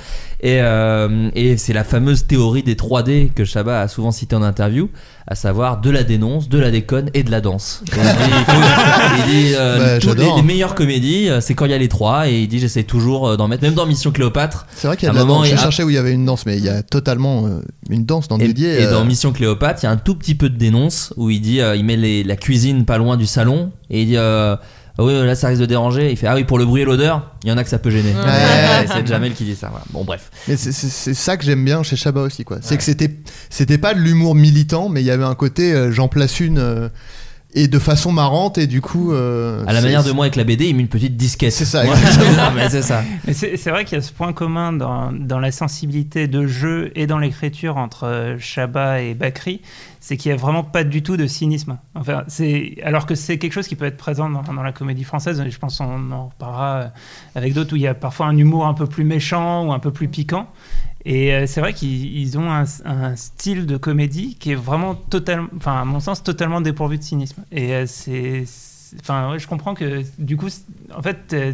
Et, 0.44 0.58
euh, 0.60 1.30
et 1.36 1.56
c'est 1.56 1.72
la 1.72 1.84
fameuse 1.84 2.26
théorie 2.26 2.64
des 2.64 2.74
3D 2.74 3.32
que 3.32 3.44
Chabat 3.44 3.80
a 3.82 3.86
souvent 3.86 4.10
cité 4.10 4.34
en 4.34 4.42
interview, 4.42 4.90
à 5.28 5.36
savoir 5.36 5.80
de 5.80 5.88
la 5.88 6.02
dénonce, 6.02 6.48
de 6.48 6.58
la 6.58 6.72
déconne 6.72 7.10
et 7.14 7.22
de 7.22 7.30
la 7.30 7.40
danse. 7.40 7.84
Et 7.92 7.96
il 7.96 9.32
dit, 9.32 9.48
il 9.50 9.54
euh, 9.56 9.78
Bah, 9.78 9.98
toutes 10.00 10.18
les, 10.18 10.42
meilleures 10.42 10.74
comédies, 10.74 11.28
euh, 11.30 11.40
c'est 11.40 11.54
quand 11.54 11.66
il 11.66 11.70
y 11.70 11.74
a 11.74 11.78
les 11.78 11.88
trois. 11.88 12.28
Et 12.28 12.40
il 12.40 12.48
dit 12.48 12.58
j'essaie 12.58 12.82
toujours 12.82 13.36
d'en 13.36 13.46
mettre, 13.46 13.62
même 13.62 13.74
dans 13.74 13.86
Mission 13.86 14.10
Cléopâtre. 14.10 14.66
C'est 14.74 14.88
vrai 14.88 14.96
qu'il 14.96 15.06
y 15.06 15.10
a 15.10 15.14
un 15.14 15.16
moment. 15.16 15.44
J'ai 15.44 15.56
cherché 15.56 15.84
où 15.84 15.90
il 15.90 15.94
y 15.94 15.98
avait 15.98 16.12
une 16.12 16.24
danse, 16.24 16.44
mais 16.44 16.58
il 16.58 16.64
y 16.64 16.68
a 16.68 16.82
totalement 16.82 17.48
une 17.88 18.04
danse 18.04 18.26
dans 18.26 18.38
Et, 18.38 18.48
Didier. 18.48 18.82
et 18.82 18.86
dans 18.86 19.04
Mission 19.04 19.32
Cléopâtre, 19.32 19.78
il 19.82 19.86
y 19.86 19.88
a 19.88 19.92
un 19.92 19.96
tout 19.96 20.16
petit 20.16 20.34
peu 20.34 20.48
de 20.50 20.56
dénonce 20.58 21.14
où 21.16 21.30
il 21.30 21.40
dit, 21.40 21.60
il 21.76 21.84
met 21.84 21.96
les- 21.96 22.24
la 22.24 22.34
cuisine 22.34 22.84
pas 22.84 22.98
loin 22.98 23.16
du 23.16 23.26
salon 23.26 23.70
et 23.90 24.02
il 24.02 24.08
dit. 24.08 24.16
Ah 24.98 25.04
oui, 25.04 25.12
là 25.14 25.34
ça 25.34 25.48
risque 25.48 25.60
de 25.60 25.66
déranger. 25.66 26.10
Il 26.10 26.16
fait 26.16 26.26
Ah 26.26 26.34
oui, 26.34 26.44
pour 26.44 26.58
le 26.58 26.66
bruit 26.66 26.82
et 26.82 26.84
l'odeur, 26.84 27.32
il 27.44 27.48
y 27.48 27.52
en 27.52 27.56
a 27.56 27.64
que 27.64 27.70
ça 27.70 27.78
peut 27.78 27.90
gêner. 27.90 28.12
Ouais. 28.14 28.86
c'est 28.92 29.06
Jamel 29.06 29.32
qui 29.34 29.44
dit 29.44 29.56
ça. 29.56 29.68
voilà. 29.70 29.84
Bon, 29.90 30.04
bref. 30.04 30.30
Mais 30.48 30.56
c'est- 30.56 30.72
ça 31.14 31.36
que 31.36 31.44
j'aime 31.44 31.64
bien 31.64 31.82
chez 31.82 31.96
Chabat 31.96 32.20
aussi, 32.22 32.44
quoi. 32.44 32.58
C'est 32.60 32.76
que 32.76 32.82
c'était 32.82 33.10
c'était 33.50 33.78
pas 33.78 33.94
de 33.94 34.00
l'humour 34.00 34.34
militant, 34.34 34.88
mais 34.88 35.00
il 35.00 35.06
y 35.06 35.10
avait 35.10 35.24
un 35.24 35.34
côté 35.34 35.72
euh, 35.72 35.90
j'en 35.92 36.08
place 36.08 36.40
une 36.40 36.58
euh, 36.58 36.88
et 37.54 37.68
de 37.68 37.78
façon 37.78 38.12
marrante 38.12 38.58
et 38.58 38.66
du 38.66 38.80
coup. 38.80 39.12
euh, 39.12 39.64
À 39.66 39.72
la 39.72 39.80
manière 39.80 40.04
de 40.04 40.12
moi 40.12 40.24
avec 40.24 40.36
la 40.36 40.44
BD, 40.44 40.66
il 40.68 40.74
met 40.76 40.82
une 40.82 40.88
petite 40.88 41.16
disquette. 41.16 41.52
C'est 41.52 41.64
ça, 41.64 41.82
c'est 42.70 42.82
ça. 42.82 43.02
Mais 43.26 43.32
c'est 43.34 43.70
vrai 43.70 43.84
qu'il 43.84 43.96
y 43.96 43.98
a 43.98 44.02
ce 44.02 44.12
point 44.12 44.32
commun 44.32 44.72
dans, 44.72 45.12
dans 45.12 45.38
la 45.38 45.52
sensibilité 45.52 46.28
de 46.28 46.46
jeu 46.46 46.90
et 46.94 47.06
dans 47.06 47.18
l'écriture 47.18 47.76
entre 47.76 48.06
euh, 48.06 48.36
Chabat 48.38 49.02
et 49.02 49.14
Bakri, 49.14 49.60
c'est 50.00 50.16
qu'il 50.16 50.32
n'y 50.32 50.38
a 50.38 50.40
vraiment 50.40 50.64
pas 50.64 50.82
du 50.84 51.02
tout 51.02 51.16
de 51.16 51.26
cynisme. 51.26 51.78
Enfin, 51.94 52.24
c'est 52.26 52.76
alors 52.84 53.06
que 53.06 53.14
c'est 53.14 53.38
quelque 53.38 53.52
chose 53.52 53.68
qui 53.68 53.76
peut 53.76 53.84
être 53.84 53.96
présent 53.96 54.28
dans, 54.28 54.42
dans 54.42 54.62
la 54.62 54.72
comédie 54.72 55.04
française. 55.04 55.40
et 55.40 55.50
Je 55.50 55.58
pense 55.58 55.78
qu'on 55.78 56.10
en 56.10 56.26
reparlera 56.28 56.74
euh, 56.76 56.86
avec 57.34 57.54
d'autres 57.54 57.74
où 57.74 57.76
il 57.76 57.82
y 57.82 57.86
a 57.86 57.94
parfois 57.94 58.26
un 58.26 58.36
humour 58.36 58.66
un 58.66 58.74
peu 58.74 58.86
plus 58.86 59.04
méchant 59.04 59.66
ou 59.66 59.72
un 59.72 59.78
peu 59.78 59.92
plus 59.92 60.08
piquant. 60.08 60.48
Et 61.04 61.32
euh, 61.34 61.46
c'est 61.46 61.60
vrai 61.60 61.72
qu'ils 61.74 62.16
ils 62.16 62.38
ont 62.38 62.50
un, 62.50 62.64
un 62.84 63.16
style 63.16 63.66
de 63.66 63.76
comédie 63.76 64.36
qui 64.38 64.52
est 64.52 64.56
vraiment 64.56 64.94
totalement, 64.94 65.48
enfin 65.56 65.80
à 65.80 65.84
mon 65.84 65.98
sens 66.00 66.22
totalement 66.22 66.60
dépourvu 66.60 66.98
de 66.98 67.02
cynisme. 67.02 67.42
Et 67.50 67.72
euh, 67.74 67.84
c'est, 67.88 68.44
enfin 69.00 69.30
ouais, 69.32 69.38
je 69.38 69.48
comprends 69.48 69.74
que 69.74 70.02
du 70.18 70.36
coup, 70.36 70.48
en 70.96 71.02
fait. 71.02 71.18
euh, 71.32 71.52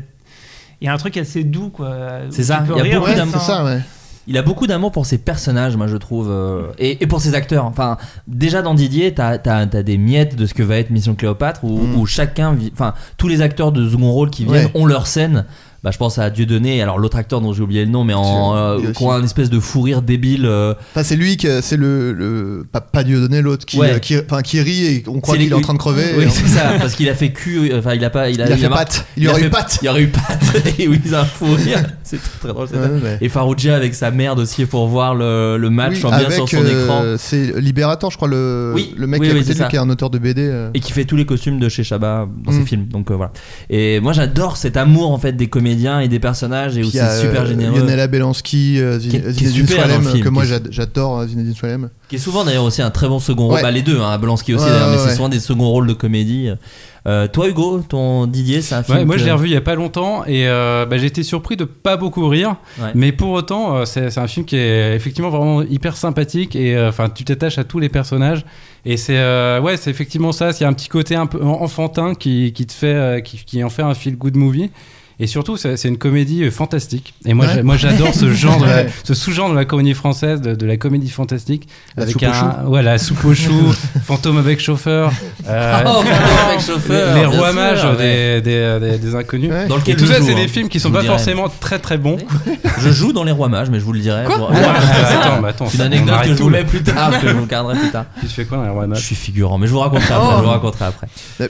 il 0.81 0.85
y 0.85 0.89
a 0.89 0.93
un 0.93 0.97
truc 0.97 1.17
assez 1.17 1.43
doux, 1.43 1.71
quoi. 1.71 1.97
C'est 2.31 2.45
ça, 2.45 2.63
il 2.65 2.77
y 2.77 2.79
a 2.79 2.83
rire 2.85 3.01
beaucoup 3.01 3.13
d'amour. 3.13 3.41
ça, 3.41 3.65
ouais. 3.65 3.81
Il 4.29 4.39
a 4.39 4.43
beaucoup 4.43 4.69
d'amour 4.69 4.93
pour 4.93 5.07
ses 5.07 5.19
personnages, 5.19 5.77
moi 5.77 5.89
je 5.89 5.97
trouve, 5.97 6.29
euh, 6.31 6.69
et, 6.79 7.03
et 7.03 7.07
pour 7.09 7.21
ses 7.21 7.35
acteurs. 7.35 7.65
Enfin, 7.65 7.97
déjà 8.29 8.63
dans 8.63 8.75
Didier, 8.75 9.13
t'as 9.13 9.39
as, 9.45 9.67
des 9.67 9.97
miettes 9.99 10.37
de 10.37 10.47
ce 10.47 10.55
que 10.55 10.63
va 10.63 10.77
être 10.77 10.91
Mission 10.91 11.17
Cléopâtre, 11.17 11.65
où, 11.65 11.79
Mm. 11.79 11.97
où 11.97 12.07
chacun, 12.07 12.57
enfin, 12.75 12.95
tous 13.17 13.27
les 13.27 13.41
acteurs 13.43 13.73
de 13.73 13.89
second 13.89 14.13
rôle 14.13 14.31
qui 14.31 14.45
viennent 14.45 14.67
Ouais. 14.67 14.71
ont 14.81 14.87
leur 14.87 15.09
scène. 15.09 15.47
Bah, 15.85 15.91
je 15.93 15.97
pense 15.99 16.19
à 16.19 16.29
Dieudonné, 16.31 16.83
alors 16.83 16.99
l'autre 16.99 17.17
acteur 17.19 17.41
dont 17.41 17.53
j'ai 17.53 17.63
oublié 17.63 17.85
le 17.85 17.91
nom, 17.91 18.03
mais 18.03 18.13
en 18.15 18.57
euh, 18.57 18.79
qui 18.93 19.07
un 19.07 19.23
espèce 19.23 19.49
de 19.49 19.61
fou 19.61 19.83
rire 19.83 20.03
débile. 20.03 20.45
euh, 20.45 20.75
Enfin, 20.93 21.05
c'est 21.05 21.15
lui 21.15 21.37
que 21.37 21.61
c'est 21.61 21.77
le, 21.77 22.13
le 22.13 22.67
pas, 22.71 22.81
pas 22.81 23.05
Dieu 23.05 23.21
donné 23.21 23.41
l'autre 23.43 23.65
qui, 23.65 23.79
Ouais. 23.79 23.93
euh, 23.93 23.99
qui, 24.01 24.17
enfin, 24.19 24.43
qui 24.43 24.61
rit 24.61 24.85
et 24.87 25.05
on 25.07 25.21
croit 25.21 25.37
qu'il 25.37 25.49
est 25.49 25.55
en 25.55 25.61
train 25.61 25.75
de 25.75 25.79
crever. 25.79 26.15
Oui, 26.19 26.25
c'est 26.31 26.49
ça, 26.49 26.73
parce 26.81 26.97
qu'il 26.97 27.09
a 27.09 27.15
fait 27.15 27.31
cul, 27.31 27.71
euh, 27.71 27.79
enfin, 27.79 27.95
il 27.95 28.05
a 28.05 28.11
pas, 28.11 28.29
il 28.29 28.43
a, 28.43 28.47
Il 28.47 28.53
a 28.55 28.57
fait 28.57 28.69
mar- 28.69 28.79
patte. 28.79 29.07
Il 29.17 29.23
y 29.23 29.29
a 29.29 29.31
aurait 29.31 29.45
eu 29.45 29.51
patte. 29.51 29.79
Il 29.81 29.87
y 29.87 29.89
aurait 29.89 30.03
eu 30.03 30.09
patte, 30.09 30.43
et 30.81 30.89
oui, 30.89 31.01
il 31.05 31.15
a 31.15 31.21
un 31.21 31.25
fou 31.25 31.47
rire. 31.55 31.85
C'est 32.03 32.21
très, 32.21 32.39
très 32.41 32.49
drôle, 32.49 32.67
ça. 32.69 32.77
Ouais. 32.77 33.19
Et 33.21 33.29
Farouja 33.29 33.77
avec 33.77 33.95
sa 33.95 34.11
merde 34.11 34.41
aussi 34.41 34.67
pour 34.67 34.89
voir 34.89 35.15
le, 35.15 35.59
le 35.59 35.71
match 35.71 35.99
Oui, 35.99 36.05
en 36.07 36.09
bien 36.09 36.19
avec, 36.19 36.33
sur 36.33 36.49
son 36.49 36.57
euh, 36.65 36.83
écran. 36.85 37.03
C'est 37.19 37.61
Libérator, 37.61 38.11
je 38.11 38.17
crois, 38.17 38.27
le, 38.29 38.73
Oui, 38.75 38.95
le 38.97 39.07
mec 39.07 39.23
qui 39.23 39.29
est 39.29 39.33
oui, 39.33 39.45
qui 39.45 39.77
est 39.77 39.79
un 39.79 39.91
auteur 39.91 40.11
de 40.11 40.19
BD. 40.19 40.43
euh. 40.49 40.71
et 40.75 40.81
qui 40.81 40.91
fait 40.93 41.05
tous 41.05 41.17
les 41.17 41.25
costumes 41.27 41.61
de 41.61 41.69
chez 41.69 41.85
Chabat 41.85 42.27
dans 42.45 42.51
ses 42.51 42.59
Mm. 42.61 42.67
films. 42.67 42.85
Donc 42.89 43.13
euh, 43.13 43.15
voilà. 43.15 43.31
Et 43.71 44.01
moi 44.01 44.13
j'adore 44.13 44.57
cet 44.57 44.77
amour 44.77 45.13
en 45.13 45.19
fait 45.19 45.33
des 45.35 45.47
comédiens 45.47 45.68
comédiens 45.69 46.01
et 46.01 46.09
des 46.09 46.19
personnages 46.19 46.77
et 46.79 46.83
où 46.83 46.91
c'est 46.91 47.21
super 47.21 47.43
euh, 47.43 47.47
généreux. 47.47 47.79
Lionel 47.81 48.09
Belansky, 48.11 48.81
euh, 48.81 48.99
Zinedine 48.99 49.67
Swalem, 49.67 50.03
le 50.03 50.09
film, 50.11 50.25
que 50.25 50.29
moi 50.29 50.45
j'adore 50.71 51.21
euh, 51.21 51.27
Zinedine 51.27 51.55
Swalem. 51.55 51.91
Qui 52.09 52.17
est 52.17 52.19
souvent 52.19 52.45
d'ailleurs 52.45 52.65
aussi 52.65 52.83
un 52.83 52.91
très 52.91 53.09
bon 53.09 53.19
second 53.19 53.47
rôle. 53.47 53.55
Ouais. 53.57 53.63
Bah, 53.63 53.71
les 53.71 53.83
deux, 53.83 54.01
hein, 54.01 54.17
Belansky 54.19 54.55
aussi 54.55 54.65
Ouais, 54.65 54.71
d'ailleurs, 54.71 54.89
mais 54.91 54.97
ouais, 54.97 55.03
c'est 55.09 55.15
souvent 55.15 55.29
des 55.29 55.41
seconds 55.41 55.69
rôles 55.69 55.87
de 55.87 55.93
comédie. 55.93 56.51
Euh, 57.07 57.27
toi, 57.29 57.49
Hugo, 57.49 57.81
ton 57.89 58.27
Didier, 58.27 58.61
c'est 58.61 58.75
un 58.75 58.83
film. 58.83 58.99
Ouais, 58.99 59.05
moi 59.05 59.15
que- 59.15 59.21
je 59.21 59.25
l'ai 59.27 59.33
revu 59.33 59.47
il 59.49 59.53
y 59.53 59.57
a 59.57 59.61
pas 59.63 59.75
longtemps 59.77 60.25
et 60.27 60.47
euh, 60.49 60.85
bah, 60.85 60.99
j'ai 60.99 61.07
été 61.07 61.23
surpris 61.23 61.57
de 61.57 61.65
pas 61.65 61.97
beaucoup 61.97 62.27
rire, 62.29 62.57
Ouais. 62.81 62.91
mais 62.95 63.13
pour 63.13 63.31
autant 63.31 63.77
euh, 63.77 63.85
c'est 63.85 64.19
un 64.19 64.27
film 64.27 64.45
qui 64.45 64.57
est 64.57 64.95
effectivement 64.95 65.31
vraiment 65.31 65.63
hyper 65.63 65.97
sympathique 65.97 66.55
et 66.57 66.77
euh, 66.77 66.89
enfin 66.89 67.09
tu 67.09 67.25
t'attaches 67.25 67.57
à 67.59 67.65
tous 67.65 67.79
les 67.79 67.89
personnages 67.89 68.45
et 68.85 68.97
c'est 68.97 69.17
euh, 69.17 69.61
ouais 69.61 69.77
c'est 69.77 69.91
effectivement 69.91 70.33
ça, 70.33 70.51
il 70.51 70.61
y 70.63 70.65
a 70.65 70.69
un 70.69 70.73
petit 70.75 70.89
côté 70.89 71.15
un 71.15 71.27
peu 71.27 71.43
enfantin 71.43 72.15
qui, 72.15 72.53
qui 72.53 72.67
te 72.67 72.73
fait 72.73 72.87
euh, 72.95 73.21
qui, 73.21 73.39
qui 73.47 73.63
en 73.65 73.71
fait 73.71 73.83
un 73.83 73.95
feel 73.95 74.17
good 74.17 74.37
movie. 74.37 74.71
Et 75.21 75.27
surtout, 75.27 75.57
c'est 75.57 75.83
une 75.89 75.99
comédie 75.99 76.45
euh, 76.45 76.51
fantastique. 76.53 77.13
Et 77.27 77.35
moi, 77.35 77.47
Ouais. 77.47 77.63
moi, 77.65 77.77
j'adore 77.77 78.15
ce 78.15 78.33
genre, 78.33 78.61
de 78.61 78.67
la- 78.67 78.85
ce 79.03 79.15
sous-genre 79.15 79.51
de 79.51 79.55
la 79.57 79.65
comédie 79.65 79.95
française, 79.95 80.41
de, 80.41 80.55
de 80.55 80.67
la 80.67 80.77
comédie 80.77 81.11
fantastique, 81.11 81.69
La 81.97 82.05
avec 82.05 82.23
un, 82.23 82.65
ouais, 82.67 82.83
la 82.83 82.99
soupe 82.99 83.25
au 83.25 83.35
chou, 83.35 83.73
fantôme 84.05 84.39
avec 84.39 84.61
chauffeur, 84.61 85.11
euh, 85.49 85.81
Oh, 85.87 85.89
Fantôme 86.03 86.13
avec 86.49 86.61
chauffeur, 86.61 87.15
les, 87.17 87.25
rois 87.27 87.47
sûr, 87.51 87.55
mages 87.55 87.85
ouais. 87.85 88.41
des, 88.41 88.41
des, 88.43 88.79
des- 88.93 88.99
des 88.99 89.15
inconnus. 89.17 89.51
Ouais. 89.51 89.67
Dans 89.67 89.79
Et 89.79 89.97
tout 89.97 90.07
je 90.07 90.13
ça, 90.13 90.21
c'est 90.23 90.33
hein. 90.33 90.37
des 90.37 90.47
films 90.49 90.69
qui 90.69 90.79
Je 90.79 90.85
sont 90.85 90.93
pas 90.93 91.03
forcément 91.03 91.49
très 91.49 91.79
très 91.81 91.99
bons. 91.99 92.19
Je 92.79 92.91
joue 92.91 93.13
dans 93.13 93.25
Les 93.25 93.33
Rois 93.33 93.49
Mages, 93.49 93.71
mais 93.71 93.81
je 93.81 93.85
vous 93.85 93.93
le 93.93 94.01
dirai. 94.01 94.25
Quoi 94.25 94.51
Ah, 94.53 95.21
attends, 95.21 95.43
mais 95.43 95.49
attends, 95.49 95.67
C'est 95.69 95.77
une 95.79 95.83
on 95.83 95.87
anecdote 95.87 96.23
que 96.23 96.29
je 96.35 96.43
vous 96.43 96.51
mets 96.51 96.65
plus 96.65 96.83
tard, 96.83 97.21
que 97.21 97.27
je 97.29 97.33
vous 97.35 97.47
garderai 97.47 97.77
plus 97.77 97.91
tard. 97.91 98.05
Tu 98.21 98.27
fais 98.29 98.45
quoi 98.45 98.59
dans 98.59 98.65
les 98.65 98.71
rois 98.71 98.85
Je 98.85 98.89
mages 98.91 99.01
suis 99.05 99.17
figurant, 99.17 99.59
mais 99.59 99.67
je 99.67 99.73
vous 99.73 99.81
raconterai 99.81 100.15
après. 100.15 100.37
Je 100.39 100.43
vous 100.43 100.49
raconterai 100.51 100.85
après. 100.85 101.07
Euh, 101.41 101.49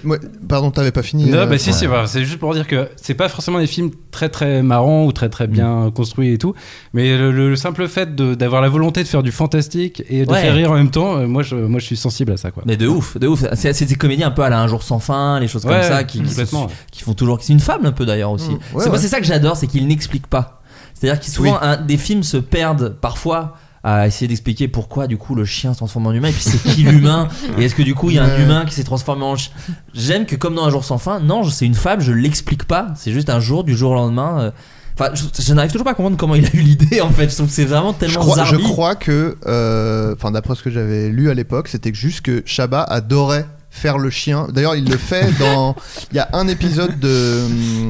Pardon, 0.49 0.71
t'avais 0.71 0.93
pas 0.93 1.03
fini. 1.03 1.27
Non, 1.29 1.47
bah 1.47 1.59
si, 1.59 1.71
voilà, 1.87 2.07
c'est 2.07 2.25
juste 2.25 2.39
pour 2.39 2.55
dire 2.55 2.67
que 2.67 2.89
c'est 2.97 3.15
pas 3.15 3.29
forcément 3.29 3.58
des 3.59 3.67
films 3.67 3.91
très 4.11 4.29
très 4.29 4.63
marrants 4.63 5.05
ou 5.07 5.13
très 5.13 5.29
très 5.29 5.47
bien 5.47 5.91
construits 5.95 6.33
et 6.33 6.39
tout, 6.39 6.55
mais 6.93 7.17
le, 7.17 7.31
le- 7.31 7.51
le 7.51 7.57
simple 7.57 7.87
fait 7.89 8.15
d'avoir 8.15 8.61
la 8.63 8.69
volonté 8.69 9.03
de 9.03 9.09
faire 9.09 9.23
du 9.23 9.33
fantastique 9.33 10.03
et 10.09 10.25
de 10.27 10.31
Ouais. 10.31 10.41
faire 10.43 10.55
rire 10.55 10.71
en 10.73 10.75
même 10.75 10.91
temps, 10.91 11.17
euh, 11.19 11.27
moi 11.27 11.43
je, 11.43 11.55
moi 11.57 11.79
je 11.81 11.85
suis 11.87 11.97
sensible 11.97 12.33
à 12.33 12.37
ça 12.37 12.51
quoi. 12.51 12.63
Mais 12.67 12.77
de 12.77 12.87
ouf, 12.89 13.17
de 13.19 13.27
ouf. 13.27 13.45
C'est 13.55 13.85
des 13.85 13.95
comédies 13.95 14.25
un 14.25 14.31
peu 14.31 14.43
à 14.43 14.49
la 14.51 14.61
Un 14.61 14.67
jour 14.69 14.83
sans 14.83 14.99
fin, 14.99 15.39
les 15.41 15.49
choses 15.49 15.63
comme 15.63 15.83
ça, 15.83 16.05
qui, 16.05 16.23
qui, 16.23 16.35
sont- 16.47 16.69
qui 16.91 17.03
font 17.03 17.15
toujours. 17.15 17.39
C'est 17.41 17.53
une 17.53 17.61
fable 17.61 17.87
un 17.87 17.93
peu 17.93 18.05
d'ailleurs 18.07 18.33
aussi. 18.33 18.51
Mm, 18.51 18.77
ouais, 18.77 18.99
c'est 18.99 19.09
ça 19.09 19.21
que 19.21 19.27
j'adore, 19.27 19.57
c'est 19.57 19.67
qu'ils 19.67 19.87
n'expliquent 19.87 20.27
pas. 20.27 20.63
C'est-à-dire 20.95 21.21
que 21.21 21.27
souvent 21.31 21.53
Oui. 21.53 21.59
un- 21.63 21.77
des 21.77 21.97
films 21.97 22.23
se 22.25 22.37
perdent 22.39 22.97
parfois 23.01 23.55
à 23.85 24.07
essayer 24.07 24.27
d'expliquer 24.29 24.69
pourquoi 24.69 25.07
du 25.07 25.17
coup 25.17 25.35
le 25.35 25.45
chien 25.45 25.73
se 25.73 25.79
transforme 25.79 26.07
en 26.09 26.13
humain 26.13 26.29
et 26.29 26.33
puis 26.33 26.43
c'est 26.43 26.63
qui 26.63 26.83
l'humain 26.83 27.29
et 27.59 27.65
est-ce 27.65 27.75
que 27.75 27.83
du 27.83 27.95
coup 27.95 28.11
il 28.11 28.17
y 28.17 28.19
a 28.19 28.25
un 28.25 28.43
humain 28.43 28.65
qui 28.65 28.75
s'est 28.75 28.85
transformé 28.85 29.25
en 29.25 29.37
chien? 29.37 29.53
J'aime 29.95 30.27
que 30.27 30.37
comme 30.37 30.55
dans 30.55 30.65
un 30.65 30.71
jour 30.71 30.85
sans 30.85 30.99
fin 30.99 31.21
non 31.21 31.45
c'est 31.45 31.67
une 31.67 31.75
fable 31.75 32.03
je 32.03 32.13
l'explique 32.13 32.65
pas 32.65 32.89
c'est 32.97 33.13
juste 33.13 33.31
un 33.31 33.41
jour 33.41 33.65
du 33.65 33.77
jour 33.77 33.93
au 33.93 33.95
lendemain 33.95 34.41
euh, 34.41 34.51
enfin 34.99 35.11
je, 35.15 35.23
je 35.41 35.55
n'arrive 35.55 35.71
toujours 35.71 35.85
pas 35.85 35.93
à 35.93 35.95
comprendre 35.95 36.17
comment 36.17 36.35
il 36.35 36.45
a 36.45 36.51
eu 36.55 36.61
l'idée 36.61 37.01
en 37.01 37.11
fait 37.11 37.31
je 37.31 37.35
trouve 37.37 37.47
que 37.47 37.53
c'est 37.53 37.65
vraiment 37.65 37.93
tellement 37.93 38.15
Je 38.15 38.19
crois, 38.19 38.45
je 38.45 38.57
crois 38.57 38.95
que, 38.97 39.37
euh, 39.47 40.15
enfin 40.15 40.33
d'après 40.33 40.55
ce 40.57 40.63
que 40.63 40.71
j'avais 40.71 41.09
lu 41.09 41.31
à 41.31 41.35
l'époque, 41.35 41.69
c'était 41.69 41.95
juste 41.95 42.23
que 42.23 42.43
Chabat 42.45 42.83
adorait 42.83 43.47
faire 43.71 43.99
le 43.99 44.11
chien. 44.11 44.49
D'ailleurs, 44.53 44.75
il 44.77 44.89
le 44.89 44.97
fait 44.97 45.31
dans. 45.39 45.77
Il 46.11 46.17
y 46.17 46.21
a 46.21 46.29
un 46.33 46.49
épisode 46.49 46.99
de, 46.99 47.43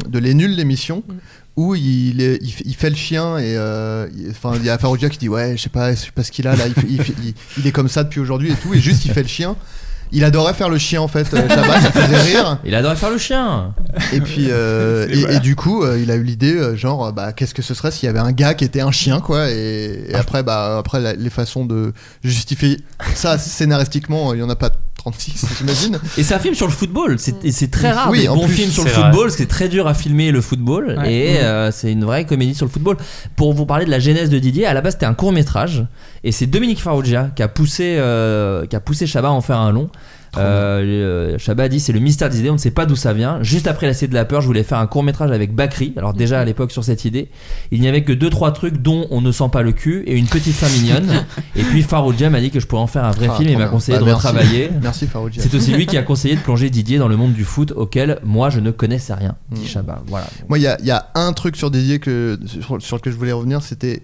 de 0.09 0.19
Les 0.19 0.35
Nuls, 0.35 0.51
l'émission, 0.55 1.03
où 1.61 1.75
il, 1.75 2.21
est- 2.21 2.39
il, 2.43 2.51
fait- 2.53 2.65
il 2.67 2.75
fait 2.77 2.91
le 2.91 2.97
chien 2.97 3.37
et 3.39 3.57
euh, 3.57 4.07
il- 4.17 4.31
enfin 4.31 4.53
il 4.57 4.65
y 4.65 4.71
a 4.71 4.79
Farouja 4.79 5.09
qui 5.09 5.19
dit 5.19 5.29
ouais 5.29 5.57
je 5.57 5.63
sais 5.63 5.69
pas 5.69 5.91
je 5.93 5.97
sais 6.01 6.11
pas 6.15 6.23
ce 6.23 6.31
qu'il 6.31 6.47
a 6.47 6.55
là 6.55 6.67
il, 6.69 6.75
fait- 6.75 6.87
il 6.89 7.03
fait- 7.03 7.15
il- 7.25 7.35
il 7.59 7.67
est 7.67 7.73
comme 7.73 7.89
ça 7.89 8.05
depuis 8.05 8.21
aujourd'hui 8.21 8.51
et 8.53 8.55
tout 8.55 8.73
et 8.75 8.81
juste 8.81 9.05
il 9.07 9.11
fait 9.13 9.23
le 9.23 9.29
chien. 9.29 9.57
Il 10.11 10.25
adorait 10.25 10.55
faire 10.55 10.71
le 10.71 10.79
chien 10.79 11.03
en 11.03 11.09
fait, 11.09 11.35
euh, 11.35 11.47
Chabat, 11.51 11.83
ça 11.83 11.93
faisait 11.93 12.23
rire. 12.33 12.59
il 12.65 12.75
adorait 12.75 12.97
faire 12.97 13.11
le 13.11 13.19
chien 13.19 13.75
Et 14.15 14.23
puis, 14.23 14.47
euh, 14.49 15.07
et, 15.11 15.35
et 15.35 15.39
du 15.41 15.55
coup, 15.55 15.83
euh, 15.85 16.01
il 16.03 16.11
a 16.11 16.15
eu 16.15 16.23
l'idée, 16.23 16.55
euh, 16.55 16.75
genre, 16.77 17.05
euh, 17.09 17.13
bah, 17.13 17.35
qu'est-ce 17.35 17.53
que 17.53 17.61
ce 17.61 17.75
serait 17.75 17.91
s'il 17.91 18.07
y 18.07 18.09
avait 18.09 18.19
un 18.19 18.33
gars 18.33 18.55
qui 18.55 18.65
était 18.65 18.81
un 18.81 18.91
chien, 18.91 19.21
quoi. 19.21 19.51
Et, 19.51 20.07
et 20.09 20.15
après, 20.15 20.43
bah, 20.43 20.79
après 20.79 20.99
la- 21.01 21.13
les 21.13 21.29
façons 21.29 21.67
de 21.67 21.93
justifier 22.25 22.79
ça 23.15 23.37
scénaristiquement, 23.37 24.33
il 24.33 24.41
y 24.41 24.43
en 24.43 24.49
a 24.49 24.57
pas 24.57 24.71
36, 25.11 25.47
j'imagine. 25.59 25.99
Et 26.17 26.23
c'est 26.23 26.35
un 26.35 26.39
film 26.39 26.55
sur 26.55 26.67
le 26.67 26.73
football. 26.73 27.17
C'est, 27.19 27.71
très 27.71 27.91
rare 27.93 28.11
Oui, 28.11 28.23
des 28.23 28.29
bons 28.29 28.47
plus, 28.47 28.55
films 28.55 28.71
sur 28.71 28.85
le 28.85 28.91
vrai. 28.91 29.03
football, 29.03 29.23
parce 29.25 29.37
que 29.37 29.43
c'est 29.43 29.49
très 29.49 29.69
dur 29.69 29.87
à 29.87 29.95
filmer 29.95 30.31
le 30.31 30.41
football. 30.41 30.97
Ouais. 30.99 31.13
Et 31.13 31.33
Mhm. 31.35 31.39
euh, 31.43 31.71
c'est 31.73 31.93
une 31.93 32.05
vraie 32.05 32.25
comédie 32.25 32.55
sur 32.55 32.67
le 32.67 32.71
football. 32.71 32.97
Pour 33.37 33.53
vous 33.55 33.67
parler 33.67 33.85
de 33.85 33.91
la 33.91 33.99
genèse 34.01 34.31
de 34.31 34.39
Didier, 34.39 34.67
à 34.67 34.75
la 34.75 34.81
base 34.81 34.95
c'était 34.95 35.07
un 35.07 35.15
court 35.15 35.33
métrage. 35.33 35.85
Et 36.25 36.33
c'est 36.33 36.47
Dominique 36.47 36.81
Farrugia 36.81 37.31
qui 37.35 37.43
a 37.43 37.49
poussé, 37.49 37.97
euh, 37.99 38.67
qui 38.67 38.77
a 38.77 38.81
poussé 38.81 39.07
Chabat 39.07 39.29
à 39.29 39.33
en 39.33 39.41
faire 39.41 39.59
un 39.59 39.73
long. 39.73 39.89
Euh, 40.37 41.33
euh, 41.35 41.39
Chabat 41.39 41.65
a 41.65 41.69
dit 41.69 41.81
c'est 41.81 41.93
le 41.93 42.01
mystère 42.01 42.29
des 42.29 42.41
idées, 42.41 42.51
on 42.51 42.55
ne 42.55 42.59
sait 42.59 42.71
pas 42.71 42.87
d'où 42.87 42.97
ça 42.97 43.13
vient. 43.13 43.43
Juste 43.43 43.67
après 43.67 43.87
la 43.87 43.95
de 43.95 44.15
la 44.15 44.25
peur, 44.25 44.41
je 44.41 44.47
voulais 44.47 44.63
faire 44.63 44.79
un 44.79 44.87
court 44.87 45.03
métrage 45.03 45.31
avec 45.31 45.55
Bakri. 45.55 45.93
Alors 45.97 46.15
déjà 46.15 46.41
à 46.41 46.45
l'époque 46.45 46.71
sur 46.71 46.85
cette 46.85 47.05
idée, 47.05 47.29
il 47.71 47.81
n'y 47.81 47.89
avait 47.89 48.05
que 48.05 48.13
deux 48.13 48.31
trois 48.31 48.53
trucs 48.53 48.79
dont 48.79 49.07
on 49.11 49.21
ne 49.21 49.33
sent 49.33 49.49
pas 49.53 49.63
le 49.63 49.73
cul 49.73 50.03
et 50.07 50.17
une 50.17 50.27
petite 50.27 50.55
fin 50.55 50.69
mignonne. 50.69 51.25
et 51.57 51.63
puis 51.63 51.83
Farrugia 51.83 52.31
m'a 52.31 52.41
dit 52.41 52.51
que 52.51 52.61
je 52.61 52.67
pourrais 52.67 52.83
en 52.83 52.87
faire 52.87 53.05
un 53.05 53.11
vrai 53.11 53.29
Ah, 53.31 53.37
film 53.37 53.49
et 53.49 53.57
m'a 53.57 53.67
conseillé 53.67 53.99
Bah, 53.99 54.05
de 54.05 54.11
merci. 54.11 54.27
retravailler. 54.27 54.71
Merci. 54.83 55.09
C'est 55.39 55.55
aussi 55.55 55.73
lui 55.73 55.87
qui 55.87 55.97
a 55.97 56.03
conseillé 56.05 56.37
de 56.37 56.41
plonger 56.41 56.71
Didier 56.71 56.99
dans 56.99 57.09
le 57.09 57.17
monde 57.17 57.33
du 57.33 57.45
foot 57.45 57.73
auquel 57.75 58.19
moi 58.25 58.51
je 58.51 58.61
ne 58.61 58.71
connaissais 58.71 59.15
rien, 59.15 59.37
dit. 59.51 59.67
Chabat. 59.67 60.03
Voilà. 60.07 60.27
Moi, 60.49 60.59
il 60.59 60.63
y 60.63 60.67
a, 60.67 60.77
il 60.81 60.87
y 60.87 60.91
a 60.91 61.11
un 61.15 61.33
truc 61.33 61.57
sur 61.57 61.71
Didier 61.71 61.99
que, 61.99 62.39
sur, 62.47 62.81
sur 62.81 62.97
lequel 62.97 63.13
je 63.13 63.19
voulais 63.19 63.33
revenir, 63.33 63.63
c'était 63.63 64.03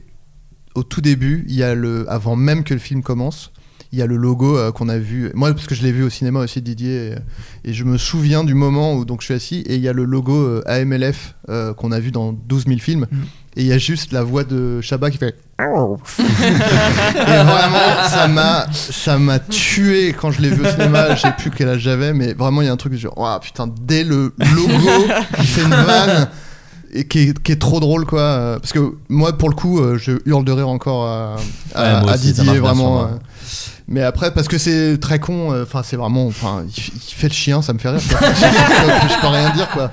au 0.74 0.82
tout 0.82 1.00
début, 1.00 1.44
il 1.48 1.54
y 1.54 1.62
a 1.62 1.74
le, 1.74 2.10
avant 2.10 2.36
même 2.36 2.64
que 2.64 2.74
le 2.74 2.80
film 2.80 3.02
commence, 3.02 3.52
il 3.94 3.98
y 3.98 4.02
a 4.02 4.06
le 4.06 4.16
logo 4.16 4.58
euh, 4.58 4.72
qu'on 4.72 4.88
a 4.88 4.98
vu. 4.98 5.30
Moi, 5.34 5.52
parce 5.54 5.66
que 5.68 5.74
je 5.76 5.82
l'ai 5.84 5.92
vu 5.92 6.02
au 6.02 6.10
cinéma 6.10 6.40
aussi, 6.40 6.60
Didier, 6.60 7.14
et, 7.64 7.70
et 7.70 7.72
je 7.72 7.84
me 7.84 7.96
souviens 7.96 8.42
du 8.42 8.54
moment 8.54 8.94
où 8.94 9.04
donc 9.04 9.20
je 9.20 9.26
suis 9.26 9.34
assis 9.34 9.60
et 9.66 9.76
il 9.76 9.80
y 9.80 9.88
a 9.88 9.92
le 9.92 10.04
logo 10.04 10.34
euh, 10.36 10.62
AMLF 10.66 11.36
euh, 11.48 11.72
qu'on 11.74 11.92
a 11.92 12.00
vu 12.00 12.10
dans 12.10 12.32
12 12.32 12.64
000 12.66 12.78
films. 12.80 13.06
Et 13.56 13.60
il 13.60 13.66
y 13.68 13.72
a 13.72 13.78
juste 13.78 14.10
la 14.10 14.24
voix 14.24 14.42
de 14.42 14.80
Chabat 14.80 15.12
qui 15.12 15.18
fait. 15.18 15.36
et 16.18 17.22
vraiment, 17.22 18.08
ça 18.08 18.26
m'a, 18.26 18.66
ça 18.72 19.16
m'a 19.18 19.38
tué 19.38 20.12
quand 20.20 20.32
je 20.32 20.40
l'ai 20.42 20.48
vu 20.50 20.66
au 20.66 20.70
cinéma. 20.70 21.14
Je 21.14 21.20
sais 21.20 21.32
plus 21.38 21.52
quel 21.52 21.68
âge 21.68 21.80
j'avais, 21.80 22.12
mais 22.12 22.34
vraiment, 22.34 22.62
il 22.62 22.64
y 22.64 22.68
a 22.68 22.72
un 22.72 22.76
truc 22.76 22.94
genre, 22.94 23.14
oh, 23.16 23.36
putain, 23.40 23.68
dès 23.80 24.02
le 24.02 24.32
logo, 24.56 25.04
il 25.38 25.46
fait 25.46 25.62
une 25.62 25.70
vanne 25.70 26.28
et 26.92 27.06
qui 27.06 27.20
est, 27.20 27.42
qui 27.42 27.52
est 27.52 27.60
trop 27.60 27.78
drôle, 27.78 28.06
quoi. 28.06 28.58
Parce 28.60 28.72
que 28.72 28.94
moi, 29.08 29.36
pour 29.38 29.48
le 29.50 29.54
coup, 29.54 29.80
je 29.98 30.12
hurle 30.26 30.44
de 30.44 30.50
rire 30.52 30.68
encore 30.68 31.06
à, 31.06 31.36
à- 31.76 31.82
Ouais, 31.96 32.00
moi 32.02 32.10
à 32.10 32.14
aussi, 32.16 32.34
ça 32.34 32.42
Didier, 32.42 32.58
vraiment. 32.58 33.08
Mais 33.86 34.00
après, 34.02 34.32
parce 34.32 34.48
que 34.48 34.56
c'est 34.56 34.96
très 34.98 35.18
con, 35.18 35.52
euh, 35.52 35.64
enfin, 35.64 35.82
c'est 35.84 35.96
vraiment. 35.96 36.26
Enfin, 36.26 36.64
il, 36.66 36.84
il 36.94 37.00
fait 37.14 37.28
le 37.28 37.34
chien, 37.34 37.60
ça 37.60 37.74
me 37.74 37.78
fait 37.78 37.90
rire. 37.90 38.00
quoi. 38.08 38.18
je, 38.34 39.20
peux 39.20 39.26
rien 39.26 39.50
dire, 39.50 39.68
quoi. 39.68 39.90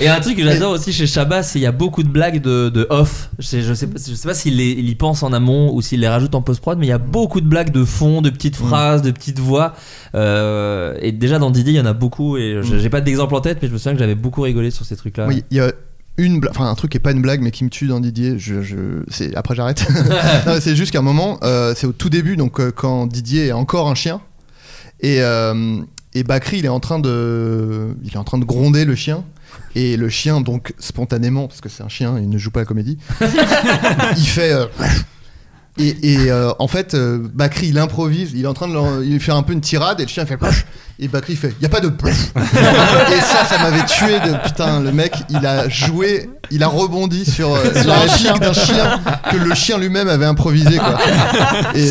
Et 0.00 0.08
un 0.08 0.18
truc 0.18 0.36
que 0.36 0.42
j'adore 0.42 0.72
aussi 0.72 0.92
chez 0.92 1.06
Chabat, 1.06 1.44
c'est 1.44 1.52
qu'il 1.52 1.62
y 1.62 1.66
a 1.66 1.70
beaucoup 1.72 2.02
de 2.02 2.08
blagues 2.08 2.42
de, 2.42 2.68
de 2.68 2.86
off. 2.90 3.30
Je 3.38 3.46
sais, 3.46 3.62
je 3.62 3.74
sais, 3.74 3.86
pas- 3.86 3.98
je 4.04 4.14
sais 4.14 4.26
pas 4.26 4.34
s'il 4.34 4.60
il 4.60 4.88
y 4.88 4.94
pense 4.96 5.22
en 5.22 5.32
amont 5.32 5.72
ou 5.72 5.80
s'il 5.82 6.00
les 6.00 6.08
rajoute 6.08 6.34
en 6.34 6.42
post-prod, 6.42 6.78
mais 6.78 6.86
il 6.86 6.90
y 6.90 6.92
a 6.92 6.98
beaucoup 6.98 7.40
de 7.40 7.46
blagues 7.46 7.70
de 7.70 7.84
fond, 7.84 8.22
de 8.22 8.30
petites 8.30 8.56
phrases, 8.56 9.02
de 9.02 9.12
petites 9.12 9.38
voix. 9.38 9.74
Euh, 10.16 10.96
et 11.00 11.12
déjà 11.12 11.38
dans 11.38 11.50
Didier, 11.50 11.74
il 11.74 11.76
y 11.76 11.80
en 11.80 11.86
a 11.86 11.92
beaucoup. 11.92 12.36
Et 12.38 12.58
je- 12.62 12.78
j'ai 12.78 12.90
pas 12.90 13.00
d'exemple 13.00 13.36
en 13.36 13.40
tête, 13.40 13.58
mais 13.62 13.68
je 13.68 13.72
me 13.72 13.78
souviens 13.78 13.92
que 13.92 14.00
j'avais 14.00 14.16
beaucoup 14.16 14.42
rigolé 14.42 14.72
sur 14.72 14.84
ces 14.84 14.96
trucs-là. 14.96 15.26
Oui, 15.28 15.44
il 15.52 15.58
y 15.58 15.60
a 15.60 15.70
une 16.18 16.40
bla- 16.40 16.50
enfin 16.50 16.68
un 16.68 16.74
truc 16.74 16.90
qui 16.92 16.96
est 16.98 17.00
pas 17.00 17.12
une 17.12 17.22
blague 17.22 17.40
mais 17.40 17.50
qui 17.50 17.64
me 17.64 17.70
tue 17.70 17.86
dans 17.86 18.00
Didier. 18.00 18.38
Je, 18.38 18.60
je- 18.62 19.02
c'est 19.08 19.34
après 19.34 19.54
j'arrête. 19.54 19.86
C'est 20.60 20.76
juste 20.76 20.92
qu'à 20.92 20.98
un 20.98 21.02
moment, 21.02 21.38
euh, 21.42 21.72
c'est 21.76 21.86
au 21.86 21.92
tout 21.92 22.10
début, 22.10 22.36
donc 22.36 22.60
euh, 22.60 22.70
quand 22.74 23.06
Didier 23.06 23.46
est 23.46 23.52
encore 23.52 23.88
un 23.88 23.94
chien 23.94 24.20
et 25.00 25.22
euh, 25.22 25.80
et 26.14 26.24
Bakri 26.24 26.58
il 26.58 26.64
est 26.64 26.68
en 26.68 26.80
train 26.80 26.98
de 26.98 27.88
il 28.04 28.12
est 28.12 28.18
en 28.18 28.24
train 28.24 28.38
de 28.38 28.44
gronder 28.44 28.84
le 28.84 28.94
chien. 28.94 29.24
Et 29.74 29.96
le 29.96 30.08
chien, 30.08 30.40
donc 30.40 30.74
spontanément, 30.78 31.46
parce 31.46 31.60
que 31.60 31.68
c'est 31.68 31.82
un 31.82 31.88
chien, 31.88 32.18
il 32.18 32.28
ne 32.28 32.38
joue 32.38 32.50
pas 32.50 32.60
la 32.60 32.66
comédie, 32.66 32.98
il 34.16 34.26
fait. 34.26 34.52
Et 35.78 36.12
et, 36.14 36.30
euh, 36.30 36.50
en 36.58 36.68
fait, 36.68 36.94
euh, 36.94 37.18
Bakri 37.34 37.68
il 37.68 37.78
improvise, 37.78 38.32
il 38.34 38.44
est 38.44 38.46
en 38.48 38.54
train 38.54 38.68
de 38.68 38.74
leur- 38.74 39.02
il 39.02 39.18
fait 39.20 39.32
un 39.32 39.42
peu 39.42 39.52
une 39.52 39.60
tirade 39.60 40.00
et 40.00 40.04
le 40.04 40.08
chien 40.08 40.26
fait. 40.26 40.38
Et 41.00 41.06
Bakri 41.06 41.36
fait 41.36 41.54
Y 41.62 41.66
a 41.66 41.68
pas 41.68 41.80
de. 41.80 41.86
et 42.06 43.20
ça, 43.20 43.44
ça 43.44 43.58
m'avait 43.62 43.84
tué 43.86 44.18
de. 44.20 44.36
Putain, 44.46 44.80
le 44.80 44.90
mec, 44.92 45.12
il 45.30 45.44
a 45.46 45.68
joué, 45.68 46.28
il 46.50 46.62
a 46.62 46.68
rebondi 46.68 47.24
sur, 47.24 47.54
euh, 47.54 47.62
la 47.86 48.00
réplique 48.00 48.40
d'un 48.40 48.52
chien 48.52 49.00
que 49.30 49.36
le 49.36 49.54
chien 49.54 49.78
lui-même 49.78 50.08
avait 50.08 50.24
improvisé, 50.26 50.76
quoi. 50.78 50.98
Et 51.74 51.90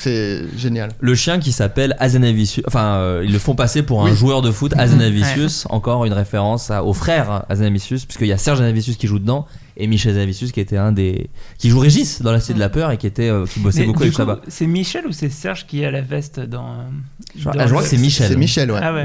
c'est 0.00 0.44
génial. 0.56 0.92
Le 1.00 1.14
chien 1.14 1.38
qui 1.38 1.52
s'appelle 1.52 1.96
Azanavicius, 1.98 2.64
enfin 2.66 2.94
euh, 2.94 3.22
ils 3.26 3.32
le 3.32 3.38
font 3.38 3.54
passer 3.54 3.82
pour 3.82 4.02
un 4.02 4.10
Oui. 4.10 4.16
joueur 4.16 4.40
de 4.40 4.50
foot, 4.50 4.72
Azanavicius, 4.78 5.66
encore 5.68 6.04
une 6.06 6.12
référence 6.14 6.70
à- 6.70 6.82
au 6.82 6.94
frère 6.94 7.44
Azanavicius, 7.50 8.06
puisqu'il 8.06 8.28
y 8.28 8.32
a 8.32 8.38
Serge 8.38 8.58
Azanavicius 8.60 8.96
qui 8.96 9.06
joue 9.06 9.18
dedans 9.18 9.46
et 9.76 9.86
Michel 9.86 10.12
Azanavicius 10.12 10.52
qui 10.52 10.60
était 10.60 10.76
un 10.76 10.92
des 10.92 11.28
qui 11.58 11.68
joue 11.70 11.78
Régis 11.80 12.22
dans 12.22 12.32
la 12.32 12.40
Cité 12.40 12.54
de 12.54 12.58
la 12.60 12.68
peur 12.68 12.90
et 12.90 12.96
qui 12.96 13.06
était 13.06 13.28
euh, 13.28 13.44
qui 13.46 13.60
bossait 13.60 13.80
Mais 13.80 13.86
beaucoup 13.86 14.02
avec 14.02 14.16
Chabat. 14.16 14.40
C'est 14.48 14.66
Michel 14.66 15.06
ou 15.06 15.12
c'est 15.12 15.28
Serge 15.30 15.66
qui 15.66 15.84
a 15.84 15.90
la 15.90 16.00
veste 16.00 16.40
dans. 16.40 16.64
euh, 16.66 16.76
Je, 17.36 17.44
dans 17.44 17.50
ah, 17.50 17.66
je 17.66 17.68
crois 17.70 17.82
le- 17.82 17.84
que 17.84 17.90
c'est 17.90 17.98
Michel. 18.00 18.28
C'est 18.28 18.36
Michel, 18.36 18.70
ouais. 18.70 18.80
Ah 18.82 18.92
ouais. 18.94 19.04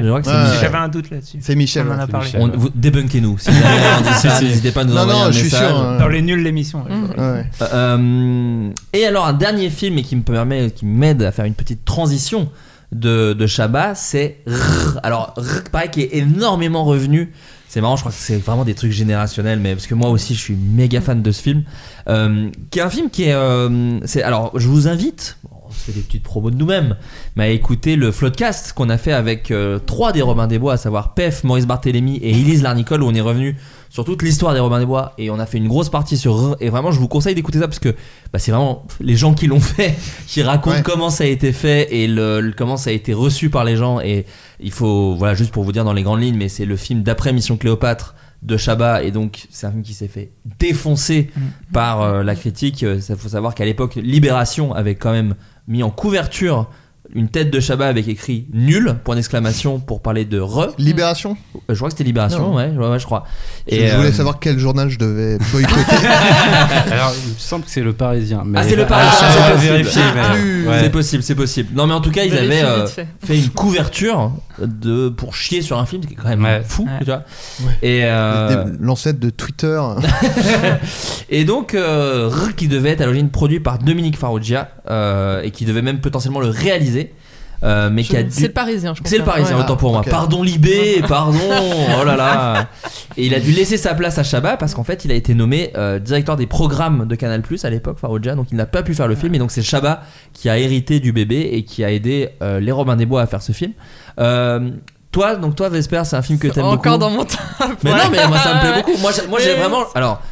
J'avais 0.60 0.76
un 0.78 0.88
doute 0.88 1.10
là-dessus. 1.10 1.38
C'est 1.40 1.54
Michel. 1.56 1.86
On 1.88 1.92
en 1.94 1.98
a 1.98 2.06
parlé. 2.06 2.26
Michel. 2.26 2.40
On- 2.42 2.48
vous- 2.56 2.70
débunkez-nous. 2.74 3.38
Si 3.38 3.50
vous 3.50 3.56
avez 3.56 3.86
un 3.86 4.00
dit 4.02 4.18
ça, 4.20 4.40
n'hésitez 4.40 4.70
pas 4.72 4.80
à 4.80 4.84
nous 4.84 4.94
Non, 4.94 5.00
envoyer 5.02 5.20
non, 5.20 5.26
un 5.26 5.30
je 5.32 5.36
suis 5.38 5.44
message. 5.44 5.68
sûr. 5.68 5.76
hein. 5.78 5.98
Dans 5.98 6.08
les 6.08 6.22
nuls 6.22 6.42
l'émission. 6.42 6.84
ouais. 6.84 6.94
Mmh. 6.96 7.10
Ouais. 7.18 7.46
Euh, 7.72 8.70
et 8.92 9.04
alors 9.06 9.26
un 9.26 9.32
dernier 9.32 9.70
film 9.70 9.98
et 9.98 10.02
qui 10.02 10.16
me 10.16 10.22
permet, 10.22 10.70
qui 10.70 10.86
m'aide 10.86 11.22
à 11.22 11.32
faire 11.32 11.44
une 11.44 11.54
petite 11.54 11.84
transition 11.84 12.50
de, 12.92 13.32
de 13.32 13.46
Chabat, 13.46 13.94
c'est 13.94 14.38
Rrr. 14.46 15.00
Alors 15.02 15.34
Rrr, 15.36 15.64
pareil 15.70 15.90
qui 15.90 16.00
est 16.02 16.16
énormément 16.16 16.84
revenu. 16.84 17.32
C'est 17.72 17.80
marrant, 17.80 17.96
je 17.96 18.02
crois 18.02 18.12
que 18.12 18.18
c'est 18.18 18.36
vraiment 18.36 18.66
des 18.66 18.74
trucs 18.74 18.92
générationnels, 18.92 19.58
mais 19.58 19.72
parce 19.72 19.86
que 19.86 19.94
moi 19.94 20.10
aussi, 20.10 20.34
je 20.34 20.40
suis 20.40 20.54
méga 20.54 21.00
fan 21.00 21.22
de 21.22 21.32
ce 21.32 21.40
film, 21.40 21.62
euh, 22.06 22.50
qui 22.70 22.80
est 22.80 22.82
un 22.82 22.90
film 22.90 23.08
qui 23.08 23.22
est, 23.22 23.32
euh, 23.32 23.98
c'est, 24.04 24.22
alors, 24.22 24.52
je 24.58 24.68
vous 24.68 24.88
invite. 24.88 25.38
Fait 25.82 25.92
des 25.92 26.00
petites 26.00 26.22
promos 26.22 26.50
de 26.50 26.56
nous-mêmes, 26.56 26.96
mais 27.36 27.44
à 27.44 27.48
écouter 27.48 27.96
le 27.96 28.10
Floodcast 28.12 28.72
qu'on 28.72 28.88
a 28.90 28.98
fait 28.98 29.12
avec 29.12 29.50
euh, 29.50 29.78
trois 29.78 30.12
des 30.12 30.22
Robins 30.22 30.46
des 30.46 30.58
Bois, 30.58 30.74
à 30.74 30.76
savoir 30.76 31.14
Pef, 31.14 31.44
Maurice 31.44 31.66
Barthélémy 31.66 32.16
et 32.18 32.30
Elise 32.30 32.62
Larnicole, 32.62 33.02
où 33.02 33.06
on 33.06 33.14
est 33.14 33.20
revenu 33.20 33.56
sur 33.90 34.04
toute 34.04 34.22
l'histoire 34.22 34.54
des 34.54 34.60
Robins 34.60 34.78
des 34.78 34.86
Bois 34.86 35.12
et 35.18 35.30
on 35.30 35.38
a 35.38 35.44
fait 35.44 35.58
une 35.58 35.68
grosse 35.68 35.90
partie 35.90 36.16
sur 36.16 36.56
et 36.60 36.70
vraiment 36.70 36.92
je 36.92 36.98
vous 36.98 37.08
conseille 37.08 37.34
d'écouter 37.34 37.58
ça 37.58 37.68
parce 37.68 37.78
que 37.78 37.90
bah, 38.32 38.38
c'est 38.38 38.50
vraiment 38.50 38.86
les 39.00 39.16
gens 39.16 39.34
qui 39.34 39.46
l'ont 39.46 39.60
fait 39.60 39.94
qui 40.26 40.42
racontent 40.42 40.76
Ouais. 40.76 40.82
comment 40.82 41.10
ça 41.10 41.24
a 41.24 41.26
été 41.26 41.52
fait 41.52 41.94
et 41.94 42.06
le, 42.08 42.40
le- 42.40 42.52
comment 42.52 42.78
ça 42.78 42.88
a 42.88 42.92
été 42.94 43.12
reçu 43.12 43.50
par 43.50 43.64
les 43.64 43.76
gens. 43.76 44.00
Et 44.00 44.24
il 44.60 44.70
faut 44.72 45.14
voilà 45.14 45.34
juste 45.34 45.50
pour 45.52 45.62
vous 45.64 45.72
dire 45.72 45.84
dans 45.84 45.92
les 45.92 46.02
grandes 46.02 46.22
lignes 46.22 46.36
mais 46.38 46.48
c'est 46.48 46.64
le 46.64 46.76
film 46.76 47.02
d'après 47.02 47.34
Mission 47.34 47.58
Cléopâtre 47.58 48.14
de 48.42 48.56
Chabat 48.56 49.02
et 49.04 49.10
donc 49.10 49.46
c'est 49.50 49.66
un 49.66 49.70
film 49.70 49.82
qui 49.82 49.92
s'est 49.94 50.08
fait 50.08 50.32
défoncer 50.58 51.30
par 51.72 52.00
euh, 52.02 52.22
la 52.22 52.34
critique. 52.34 52.80
Il 52.82 53.00
faut 53.16 53.28
savoir 53.28 53.54
qu'à 53.54 53.64
l'époque 53.66 53.96
Libération 53.96 54.72
avait 54.74 54.94
quand 54.94 55.12
même 55.12 55.34
mis 55.66 55.82
en 55.82 55.90
couverture 55.90 56.70
une 57.14 57.28
tête 57.28 57.50
de 57.50 57.60
Chabat 57.60 57.86
avec 57.88 58.08
écrit 58.08 58.46
nul 58.52 58.96
point 59.04 59.14
d'exclamation 59.16 59.78
pour 59.80 60.00
parler 60.02 60.24
de 60.24 60.40
re 60.40 60.68
Libération 60.78 61.36
Euh, 61.56 61.58
je 61.70 61.74
crois 61.74 61.88
que 61.88 61.92
c'était 61.92 62.04
Libération 62.04 62.54
ouais, 62.54 62.68
ouais, 62.70 62.88
ouais, 62.88 62.98
je 62.98 63.04
crois 63.04 63.24
Je, 63.70 63.76
je 63.76 63.96
voulais 63.96 64.08
euh, 64.08 64.12
savoir 64.12 64.38
quel 64.40 64.58
journal 64.58 64.88
je 64.88 64.98
devais 64.98 65.38
boycotter. 65.52 65.96
Alors, 66.90 67.12
il 67.26 67.32
me 67.32 67.38
semble 67.38 67.64
que 67.64 67.70
c'est 67.70 67.82
le 67.82 67.92
Parisien. 67.92 68.42
Mais 68.46 68.58
Ah, 68.60 68.64
c'est 68.64 68.76
le 68.76 68.86
Parisien, 68.86 69.12
Ah, 69.20 69.32
c'est 69.32 69.52
possible. 69.52 69.72
vérifier, 69.72 70.02
mais, 70.14 70.20
Ah, 70.24 70.70
ouais. 70.70 70.80
C'est 70.80 70.90
possible, 70.90 71.22
c'est 71.22 71.34
possible. 71.34 71.68
Non, 71.74 71.86
mais 71.86 71.94
en 71.94 72.00
tout 72.00 72.10
cas, 72.10 72.24
ils 72.24 72.36
avaient 72.36 72.62
euh, 72.62 72.86
fait. 72.86 73.06
fait 73.24 73.38
une 73.38 73.48
couverture 73.50 74.32
de 74.60 75.08
pour 75.08 75.34
chier 75.34 75.62
sur 75.62 75.78
un 75.78 75.86
film 75.86 76.04
qui 76.04 76.14
est 76.14 76.16
quand 76.16 76.28
même 76.28 76.42
Ouais. 76.44 76.62
fou, 76.64 76.84
Ouais. 76.84 76.90
tu 77.00 77.04
vois. 77.06 77.22
Ouais. 77.64 77.72
Et 77.82 78.00
euh, 78.04 78.64
Des- 78.64 78.72
L'ancêtre 78.80 79.20
de 79.20 79.30
Twitter. 79.30 79.80
et 81.30 81.44
donc 81.44 81.74
euh, 81.74 82.28
R, 82.28 82.54
qui 82.54 82.68
devait 82.68 82.90
être 82.90 83.00
à 83.00 83.04
l'origine 83.04 83.30
produit 83.30 83.60
par 83.60 83.78
Dominique 83.78 84.16
Farrugia 84.18 84.70
euh, 84.90 85.42
et 85.42 85.50
qui 85.50 85.64
devait 85.64 85.82
même 85.82 86.00
potentiellement 86.00 86.40
le 86.40 86.48
réaliser, 86.48 87.01
euh, 87.64 87.90
mais 87.92 88.02
qui 88.02 88.16
a 88.16 88.22
dû 88.22 88.30
C'est 88.30 88.48
le 88.48 88.52
parisien, 88.52 88.94
je 88.94 89.00
pense. 89.02 89.10
c'est 89.10 89.18
le 89.18 89.24
Parisien, 89.24 89.56
Ouais. 89.56 89.62
autant 89.62 89.76
pour 89.76 89.92
moi. 89.92 90.02
Pardon 90.08 90.42
Libé, 90.42 91.02
pardon. 91.08 91.38
Oh 92.00 92.04
là 92.04 92.16
là. 92.16 92.68
Et 93.16 93.26
il 93.26 93.34
a 93.34 93.40
dû 93.40 93.52
laisser 93.52 93.76
sa 93.76 93.94
place 93.94 94.18
à 94.18 94.22
Chabat 94.24 94.56
parce 94.56 94.74
qu'en 94.74 94.84
fait, 94.84 95.04
il 95.04 95.12
a 95.12 95.14
été 95.14 95.34
nommé 95.34 95.70
euh, 95.76 95.98
directeur 95.98 96.36
des 96.36 96.46
programmes 96.46 97.06
de 97.06 97.14
Canal 97.14 97.42
Plus 97.42 97.64
à 97.64 97.70
l'époque, 97.70 97.98
Farouja. 98.00 98.34
Donc 98.34 98.46
il 98.50 98.56
n'a 98.56 98.66
pas 98.66 98.82
pu 98.82 98.94
faire 98.94 99.06
le 99.08 99.14
film. 99.14 99.34
Et 99.34 99.38
donc 99.38 99.50
c'est 99.50 99.62
Chabat 99.62 100.02
qui 100.32 100.48
a 100.48 100.58
hérité 100.58 100.98
du 100.98 101.12
bébé 101.12 101.50
et 101.52 101.64
qui 101.64 101.84
a 101.84 101.92
aidé 101.92 102.30
euh, 102.42 102.58
les 102.58 102.72
Robins 102.72 102.96
des 102.96 103.06
Bois 103.06 103.22
à 103.22 103.26
faire 103.26 103.42
ce 103.42 103.52
film. 103.52 103.72
Euh, 104.18 104.70
toi, 105.10 105.36
donc 105.36 105.54
toi, 105.56 105.68
Vesper, 105.68 106.02
c'est 106.04 106.16
un 106.16 106.22
film 106.22 106.38
que 106.38 106.48
t'aimes 106.48 106.64
beaucoup. 106.64 106.76
Encore 106.76 106.98
dans 106.98 107.10
mon 107.10 107.24
top. 107.24 107.38
Mais 107.84 107.92
ouais. 107.92 107.98
non, 107.98 108.04
mais 108.10 108.26
moi 108.28 108.38
ça 108.38 108.54
me 108.54 108.60
plaît 108.60 108.82
beaucoup. 108.82 108.98
Moi, 109.28 109.40
j'ai- 109.40 109.54
vraiment. 109.54 109.84
Alors. 109.94 110.22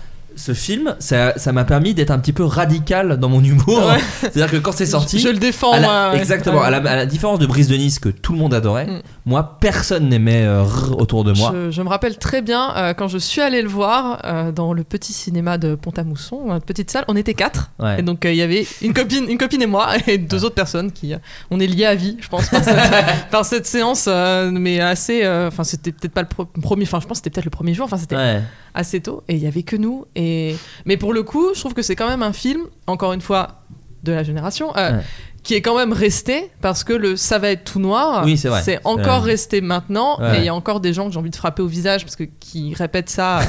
Ce 0.42 0.54
film, 0.54 0.94
ça 1.00 1.34
ça 1.36 1.52
m'a 1.52 1.64
permis 1.64 1.92
d'être 1.92 2.10
un 2.10 2.18
petit 2.18 2.32
peu 2.32 2.44
radical 2.44 3.18
dans 3.18 3.28
mon 3.28 3.44
humour. 3.44 3.86
Ouais. 3.86 3.98
C'est-à-dire 4.20 4.50
que 4.50 4.56
quand 4.56 4.72
c'est 4.72 4.86
sorti, 4.86 5.18
Je 5.18 5.28
le 5.28 5.38
défends, 5.38 5.72
à 5.72 5.80
la- 5.80 5.86
moi. 5.86 6.10
ouais. 6.12 6.18
Exactement. 6.18 6.60
Ouais. 6.60 6.66
À, 6.66 6.70
la, 6.70 6.78
à 6.90 6.96
la 6.96 7.04
différence 7.06 7.38
de 7.38 7.46
Brise 7.46 7.68
de 7.68 7.76
Nice 7.76 7.98
que 7.98 8.08
tout 8.08 8.32
le 8.32 8.38
monde 8.38 8.54
adorait, 8.54 8.86
Mm. 8.86 9.00
Moi 9.31 9.57
personne 9.61 10.09
n'aimait 10.11 10.44
euh, 10.44 10.65
autour 10.98 11.24
de 11.24 11.32
moi. 11.32 11.52
Je, 11.55 11.70
je 11.70 11.81
me 11.82 11.89
rappelle 11.89 12.19
très 12.19 12.43
bien 12.43 12.74
euh, 12.77 12.93
quand 12.94 13.09
je 13.09 13.16
suis 13.19 13.40
allée 13.40 13.62
le 13.62 13.69
voir 13.69 14.20
euh, 14.24 14.52
dans 14.52 14.73
le 14.74 14.85
petit 14.85 15.12
cinéma 15.12 15.57
de 15.57 15.74
Pont-à-Mousson, 15.74 16.51
une 16.52 16.61
petite 16.61 16.90
salle. 16.90 17.05
On 17.09 17.16
était 17.16 17.35
quatre. 17.35 17.70
Ouais. 17.78 18.01
Et 18.01 18.02
donc 18.02 18.20
il 18.24 18.35
y 18.35 18.43
avait 18.43 18.66
une 18.82 18.93
copine, 18.93 19.24
une 19.28 19.39
copine 19.39 19.62
et 19.62 19.66
moi 19.66 19.89
et 20.07 20.19
deux 20.19 20.44
autres 20.44 20.55
personnes 20.55 20.93
qui, 20.93 21.15
on 21.51 21.59
est 21.61 21.66
liés 21.66 21.86
à 21.86 21.94
vie, 21.94 22.19
je 22.20 22.28
pense, 22.28 22.48
par 22.51 22.62
cette, 22.62 22.77
par 23.31 23.44
cette 23.47 23.66
séance, 23.66 24.09
mais 24.52 24.81
assez. 24.81 25.27
Enfin, 25.27 25.65
c'était 25.65 25.93
peut-être 25.93 26.12
pas 26.12 26.23
le 26.23 26.28
pro- 26.28 26.44
premier. 26.47 26.82
Enfin, 26.85 27.01
je 27.01 27.07
pense 27.07 27.19
que 27.20 27.24
c'était 27.24 27.31
peut-être 27.31 27.44
le 27.47 27.51
premier 27.51 27.73
jour. 27.74 27.85
Enfin, 27.86 27.97
c'était 27.97 28.16
Ouais. 28.16 28.43
assez 28.74 29.01
tôt 29.01 29.23
et 29.28 29.35
il 29.36 29.43
y 29.43 29.47
avait 29.47 29.62
que 29.62 29.77
nous. 29.77 30.05
Et 30.16 30.57
mais 30.85 30.97
pour 30.97 31.12
le 31.12 31.23
coup, 31.23 31.48
je 31.55 31.61
trouve 31.61 31.74
que 31.74 31.82
c'est 31.82 31.97
quand 31.97 32.09
même 32.09 32.23
un 32.23 32.32
film, 32.32 32.62
encore 32.86 33.12
une 33.12 33.20
fois, 33.20 33.62
de 34.02 34.12
la 34.12 34.23
génération. 34.23 34.74
euh, 34.77 34.97
Ouais. 34.98 35.05
Qui 35.42 35.54
est 35.54 35.62
quand 35.62 35.76
même 35.76 35.92
resté 35.94 36.50
parce 36.60 36.84
que 36.84 36.92
le 36.92 37.16
ça 37.16 37.38
va 37.38 37.50
être 37.50 37.64
tout 37.64 37.80
noir. 37.80 38.24
Oui, 38.26 38.36
c'est 38.36 38.78
encore 38.84 39.20
vrai. 39.20 39.32
resté 39.32 39.60
maintenant 39.62 40.20
Ouais. 40.20 40.36
et 40.36 40.38
il 40.40 40.44
y 40.44 40.48
a 40.48 40.54
encore 40.54 40.80
des 40.80 40.92
gens 40.92 41.06
que 41.06 41.12
j'ai 41.12 41.18
envie 41.18 41.30
de 41.30 41.36
frapper 41.36 41.62
au 41.62 41.66
visage 41.66 42.04
parce 42.04 42.14
que 42.16 42.24
qui 42.40 42.74
répètent 42.74 43.08
ça, 43.08 43.38
euh, 43.40 43.42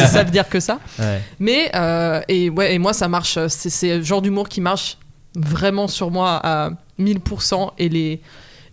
ça, 0.00 0.06
ça 0.06 0.22
veut 0.22 0.30
dire 0.30 0.48
que 0.48 0.60
ça. 0.60 0.78
Ouais. 0.98 1.22
Mais 1.38 1.70
euh, 1.74 2.20
et 2.28 2.50
ouais 2.50 2.74
et 2.74 2.78
moi 2.78 2.92
ça 2.92 3.08
marche. 3.08 3.38
C'est 3.48 3.70
c'est 3.70 3.96
le 3.96 4.02
genre 4.02 4.20
d'humour 4.20 4.48
qui 4.50 4.60
marche 4.60 4.98
vraiment 5.34 5.88
sur 5.88 6.10
moi 6.10 6.40
à 6.44 6.70
1000% 7.00 7.70
et 7.78 7.88
les 7.88 8.20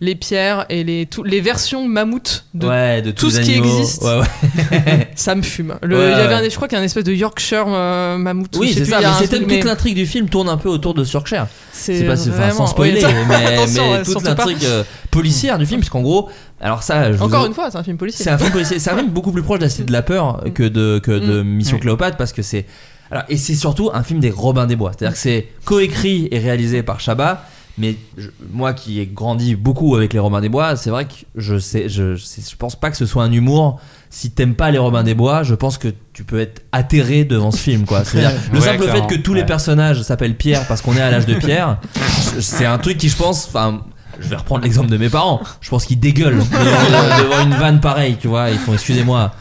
les 0.00 0.14
pierres 0.14 0.66
et 0.68 0.84
les 0.84 1.06
tout- 1.06 1.22
les 1.22 1.40
versions 1.40 1.88
mammouth 1.88 2.44
de 2.54 2.66
ouais, 2.66 3.02
de 3.02 3.10
tout 3.10 3.30
ce 3.30 3.40
qui 3.40 3.54
existe. 3.54 4.02
Ouais, 4.02 4.20
ouais. 4.20 5.08
ça 5.14 5.34
me 5.34 5.42
fume. 5.42 5.76
Le, 5.82 5.96
Ouais, 5.96 6.04
il 6.06 6.10
y 6.10 6.12
avait 6.14 6.34
ouais. 6.34 6.46
un, 6.46 6.48
je 6.48 6.54
crois 6.54 6.68
qu'il 6.68 6.76
y 6.76 6.78
a 6.78 6.82
un 6.82 6.84
espèce 6.84 7.04
de 7.04 7.12
Yorkshire 7.12 7.64
euh, 7.68 8.18
mammouth. 8.18 8.54
Oui, 8.58 8.72
c'est 8.74 8.84
ça. 8.84 8.98
Mais 9.00 9.26
truc, 9.26 9.30
toute 9.40 9.46
mais 9.48 9.62
l'intrigue 9.62 9.94
du 9.96 10.06
film 10.06 10.28
tourne 10.28 10.48
un 10.48 10.56
peu 10.58 10.68
autour 10.68 10.94
de 10.94 11.04
Yorkshire. 11.04 11.46
c'est 11.72 12.04
pas 12.04 12.20
enfin, 12.28 12.50
sans 12.50 12.66
spoiler, 12.66 13.02
oui, 13.04 13.12
mais, 13.28 13.38
mais 13.74 13.80
ouais, 13.80 14.02
toute 14.02 14.22
l'intrigue 14.22 14.64
euh, 14.64 14.82
policière 15.10 15.58
du 15.58 15.66
film, 15.66 15.80
parce 15.80 15.90
qu'en 15.90 16.02
gros, 16.02 16.28
alors 16.60 16.82
ça, 16.82 17.12
je 17.12 17.18
Encore 17.22 17.46
une 17.46 17.54
fois, 17.54 17.70
c'est 17.70 17.78
un 17.78 17.82
film 17.84 17.96
policier. 17.96 18.24
C'est 18.24 18.30
un 18.30 18.38
film 18.38 18.50
policier. 18.52 18.78
C'est 18.78 18.90
un 18.90 18.96
film 18.96 19.10
beaucoup 19.10 19.32
plus 19.32 19.42
proche 19.42 19.58
de 19.58 19.64
la 19.64 19.70
Cité 19.70 19.84
de 19.84 19.92
la 19.92 20.02
peur 20.02 20.42
que 20.54 20.62
de, 20.62 20.98
que 21.02 21.12
de 21.12 21.42
Mm. 21.42 21.46
Mission 21.46 21.76
Oui. 21.76 21.80
Cléopâtre 21.82 22.16
parce 22.16 22.32
que 22.32 22.42
c'est. 22.42 22.66
Alors, 23.10 23.24
et 23.28 23.36
c'est 23.36 23.54
surtout 23.54 23.90
un 23.94 24.02
film 24.02 24.18
des 24.20 24.30
Robins 24.30 24.66
des 24.66 24.74
Bois. 24.76 24.90
C'est-à-dire 24.96 25.14
que 25.14 25.20
c'est 25.20 25.48
coécrit 25.64 26.28
et 26.32 26.38
réalisé 26.38 26.82
par 26.82 26.98
Chabat. 27.00 27.44
Mais 27.78 27.96
je- 28.16 28.28
moi 28.52 28.72
qui 28.72 29.00
ai 29.00 29.06
grandi 29.06 29.54
beaucoup 29.54 29.96
avec 29.96 30.12
les 30.14 30.18
Robins 30.18 30.40
des 30.40 30.48
Bois, 30.48 30.76
c'est 30.76 30.88
vrai 30.90 31.04
que 31.04 31.12
je 31.34 31.58
sais, 31.58 31.88
je, 31.90 32.14
je 32.16 32.56
pense 32.58 32.74
pas 32.76 32.90
que 32.90 32.96
ce 32.96 33.04
soit 33.06 33.22
un 33.24 33.32
humour. 33.32 33.78
Si 34.08 34.30
t'aimes 34.30 34.54
pas 34.54 34.70
les 34.70 34.78
Robins 34.78 35.02
des 35.02 35.14
Bois, 35.14 35.42
je 35.42 35.54
pense 35.54 35.76
que 35.76 35.88
tu 36.14 36.24
peux 36.24 36.40
être 36.40 36.62
atterré 36.72 37.24
devant 37.24 37.50
ce 37.50 37.58
film, 37.58 37.84
quoi. 37.84 38.02
C'est-à-dire 38.04 38.32
le 38.52 38.58
Ouais, 38.60 38.64
simple 38.64 38.84
clairement. 38.84 39.08
fait 39.08 39.14
que 39.16 39.20
tous 39.20 39.34
les 39.34 39.44
personnages 39.44 40.00
s'appellent 40.02 40.36
Pierre 40.36 40.66
parce 40.66 40.80
qu'on 40.80 40.96
est 40.96 41.02
à 41.02 41.10
l'âge 41.10 41.26
de 41.26 41.34
Pierre, 41.34 41.78
c'est 42.40 42.64
un 42.64 42.78
truc 42.78 42.96
qui, 42.96 43.10
je 43.10 43.16
pense, 43.16 43.46
enfin, 43.48 43.82
je 44.18 44.28
vais 44.28 44.36
reprendre 44.36 44.62
l'exemple 44.62 44.88
de 44.88 44.96
mes 44.96 45.10
parents. 45.10 45.40
Je 45.60 45.68
pense 45.68 45.84
qu'ils 45.84 46.00
dégueulent 46.00 46.38
devant, 46.38 47.22
devant 47.28 47.42
une 47.42 47.54
vanne 47.54 47.80
pareille, 47.80 48.16
tu 48.18 48.28
vois. 48.28 48.48
Ils 48.48 48.56
font, 48.58 48.72
excusez-moi, 48.72 49.32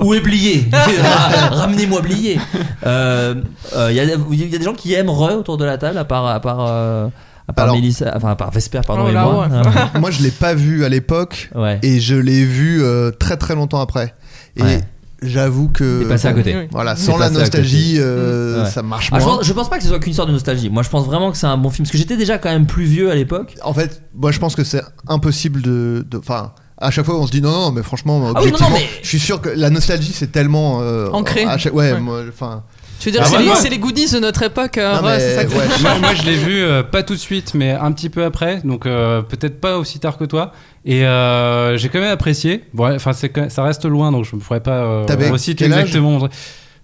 où 0.00 0.14
est 0.14 0.20
Blié? 0.20 0.66
Ramenez-moi 1.52 2.00
Blié. 2.00 2.34
Il 2.34 2.40
euh, 2.86 3.34
euh, 3.76 3.92
y, 3.92 4.00
a, 4.00 4.04
y 4.04 4.12
a 4.54 4.58
des 4.58 4.64
gens 4.64 4.74
qui 4.74 4.94
aiment 4.94 5.10
Re 5.10 5.36
autour 5.38 5.56
de 5.56 5.64
la 5.64 5.78
table, 5.78 5.98
à 5.98 6.04
part, 6.04 6.26
à 6.26 6.40
part, 6.40 6.66
euh, 6.66 7.06
à 7.48 7.52
part 7.54 7.64
Alors- 7.64 7.76
Mélissa, 7.76 8.12
enfin 8.14 8.30
à 8.30 8.36
part 8.36 8.50
Vesper, 8.50 8.80
pardon, 8.86 9.04
Oh 9.06 9.08
et 9.08 9.12
moi. 9.12 9.48
ouais. 9.48 10.00
Moi, 10.00 10.10
je 10.10 10.22
l'ai 10.22 10.30
pas 10.30 10.54
vu 10.54 10.84
à 10.84 10.88
l'époque 10.88 11.50
Ouais. 11.54 11.78
et 11.82 11.98
je 12.00 12.14
l'ai 12.14 12.44
vu 12.44 12.82
euh, 12.82 13.10
très 13.10 13.36
très 13.36 13.54
longtemps 13.54 13.80
après. 13.80 14.14
Et 14.56 14.62
Ouais. 14.62 14.80
j'avoue 15.22 15.68
que. 15.68 16.02
T'es 16.02 16.08
passé 16.08 16.28
à 16.28 16.32
côté. 16.34 16.68
Voilà, 16.70 16.94
sans 16.96 17.16
la 17.18 17.30
nostalgie, 17.30 17.96
euh, 17.98 18.64
Ouais. 18.64 18.70
ça 18.70 18.82
marche 18.82 19.08
Ah, 19.12 19.18
je, 19.18 19.24
moins. 19.24 19.38
je 19.42 19.52
pense 19.52 19.68
pas 19.70 19.76
que 19.78 19.82
ce 19.82 19.88
soit 19.88 19.98
qu'une 19.98 20.10
histoire 20.10 20.26
de 20.28 20.32
nostalgie. 20.32 20.68
Moi, 20.70 20.82
je 20.82 20.88
pense 20.90 21.06
vraiment 21.06 21.30
que 21.32 21.36
c'est 21.38 21.46
un 21.46 21.56
bon 21.56 21.70
film. 21.70 21.84
Parce 21.86 21.92
que 21.92 21.98
j'étais 21.98 22.16
déjà 22.16 22.38
quand 22.38 22.50
même 22.50 22.66
plus 22.66 22.84
vieux 22.84 23.10
à 23.10 23.14
l'époque. 23.14 23.54
En 23.64 23.72
fait, 23.74 24.02
moi 24.14 24.30
je 24.30 24.38
pense 24.38 24.54
que 24.54 24.62
c'est 24.64 24.82
impossible 25.08 25.62
de. 25.62 26.04
Enfin, 26.18 26.52
à 26.80 26.90
chaque 26.90 27.06
fois 27.06 27.18
on 27.18 27.26
se 27.26 27.32
dit 27.32 27.40
non, 27.42 27.50
non, 27.50 27.72
mais 27.72 27.82
franchement, 27.82 28.16
Ah 28.16 28.18
oui, 28.20 28.26
non, 28.26 28.32
non, 28.34 28.40
objectivement, 28.40 28.70
mais- 28.78 28.88
je 29.02 29.08
suis 29.08 29.18
sûr 29.18 29.40
que 29.40 29.48
la 29.48 29.70
nostalgie 29.70 30.12
c'est 30.12 30.30
tellement. 30.32 30.80
euh, 30.82 31.08
Ancré. 31.12 31.44
à 31.44 31.56
chaque- 31.58 31.74
ouais, 31.74 31.92
Ouais. 31.92 32.00
moi, 32.00 32.22
enfin. 32.28 32.62
Je 33.00 33.04
veux 33.06 33.10
dire, 33.12 33.20
Ah, 33.24 33.28
c'est 33.28 33.38
les, 33.38 33.54
c'est 33.54 33.68
les 33.68 33.78
goodies 33.78 34.10
de 34.10 34.18
notre 34.18 34.42
époque. 34.42 34.76
euh, 34.78 34.96
non, 34.96 35.04
ouais, 35.06 35.16
mais, 35.16 35.20
c'est 35.20 35.34
ça 35.36 35.44
que- 35.44 35.50
ouais, 35.54 35.64
moi, 35.82 35.98
moi, 36.00 36.14
je 36.14 36.22
l'ai 36.24 36.34
vu 36.36 36.60
euh, 36.62 36.82
pas 36.82 37.02
tout 37.02 37.14
de 37.14 37.18
suite, 37.18 37.54
mais 37.54 37.70
un 37.70 37.92
petit 37.92 38.08
peu 38.10 38.24
après, 38.24 38.60
donc 38.64 38.86
euh, 38.86 39.22
peut-être 39.22 39.60
pas 39.60 39.78
aussi 39.78 40.00
tard 40.00 40.18
que 40.18 40.24
toi. 40.24 40.52
Et 40.84 41.06
euh, 41.06 41.76
j'ai 41.76 41.88
quand 41.90 42.00
même 42.00 42.10
apprécié. 42.10 42.64
Bon, 42.74 42.92
enfin, 42.94 43.12
ça 43.12 43.62
reste 43.62 43.84
loin, 43.84 44.10
donc 44.10 44.24
je 44.24 44.34
me 44.34 44.40
ferai 44.40 44.60
pas 44.60 44.78
euh, 44.82 45.06
reciter 45.30 45.66
âge? 45.66 45.70
exactement. 45.80 46.10
mon- 46.18 46.28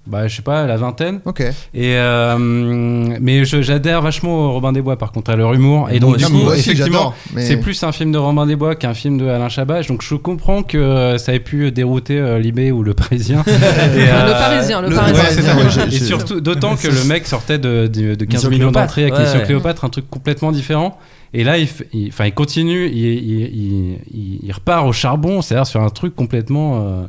Bah, 0.06 0.28
je 0.28 0.36
sais 0.36 0.42
pas, 0.42 0.66
la 0.66 0.76
vingtaine. 0.76 1.20
Ok. 1.24 1.40
Et 1.40 1.96
euh, 1.96 2.36
mais 2.38 3.46
je- 3.46 3.62
j'adhère 3.62 4.02
vachement 4.02 4.48
au 4.48 4.52
Robin 4.52 4.70
des 4.72 4.82
Bois, 4.82 4.98
par 4.98 5.12
contre, 5.12 5.30
à 5.30 5.36
leur 5.36 5.54
humour. 5.54 5.88
Et 5.90 5.98
donc, 5.98 6.18
du 6.18 6.26
coup, 6.26 6.40
aussi, 6.42 6.60
effectivement, 6.72 7.14
mais- 7.32 7.40
c'est 7.40 7.56
plus 7.56 7.82
un 7.84 7.90
film 7.92 8.12
de 8.12 8.18
Robin 8.18 8.44
des 8.46 8.54
Bois 8.56 8.74
qu'un 8.74 8.92
film 8.92 9.16
de 9.16 9.26
Alain 9.26 9.48
Chabat. 9.48 9.82
Donc, 9.84 10.02
je 10.02 10.14
comprends 10.14 10.62
que 10.62 10.76
euh, 10.76 11.16
ça 11.16 11.32
ait 11.34 11.40
pu 11.40 11.70
dérouter 11.72 12.18
euh, 12.18 12.38
Libé 12.38 12.70
ou 12.70 12.82
le 12.82 12.92
Parisien. 12.92 13.42
Et, 13.46 13.50
euh, 13.50 14.26
Le 14.26 14.32
Parisien, 14.32 14.82
le 14.82 14.90
le- 14.90 14.94
Parisien. 14.96 15.22
Ouais, 15.24 15.30
ça, 15.70 15.80
Ouais, 15.80 15.86
Et 15.88 15.98
surtout, 16.00 16.40
d'autant 16.42 16.76
que 16.76 16.88
le 16.88 17.04
mec 17.04 17.26
sortait 17.26 17.58
de, 17.58 17.86
de, 17.86 18.14
de 18.14 18.24
15 18.26 18.34
Mission 18.34 18.50
millions 18.50 18.70
d'entrées 18.72 19.02
avec 19.04 19.14
Ouais, 19.14 19.20
Mission. 19.22 19.40
Cléopâtre, 19.40 19.84
un 19.86 19.88
truc 19.88 20.10
complètement 20.10 20.52
différent. 20.52 20.98
Et 21.32 21.44
là, 21.44 21.56
il, 21.56 21.66
il- 21.94 22.08
enfin, 22.08 22.26
il 22.26 22.34
continue, 22.34 22.88
il, 22.88 22.96
il, 22.98 23.40
il- 23.40 23.98
il- 24.12 24.40
il 24.42 24.52
repart 24.52 24.86
au 24.86 24.92
charbon, 24.92 25.40
c'est-à-dire 25.40 25.66
sur 25.66 25.80
un 25.80 25.88
truc 25.88 26.14
complètement 26.14 27.06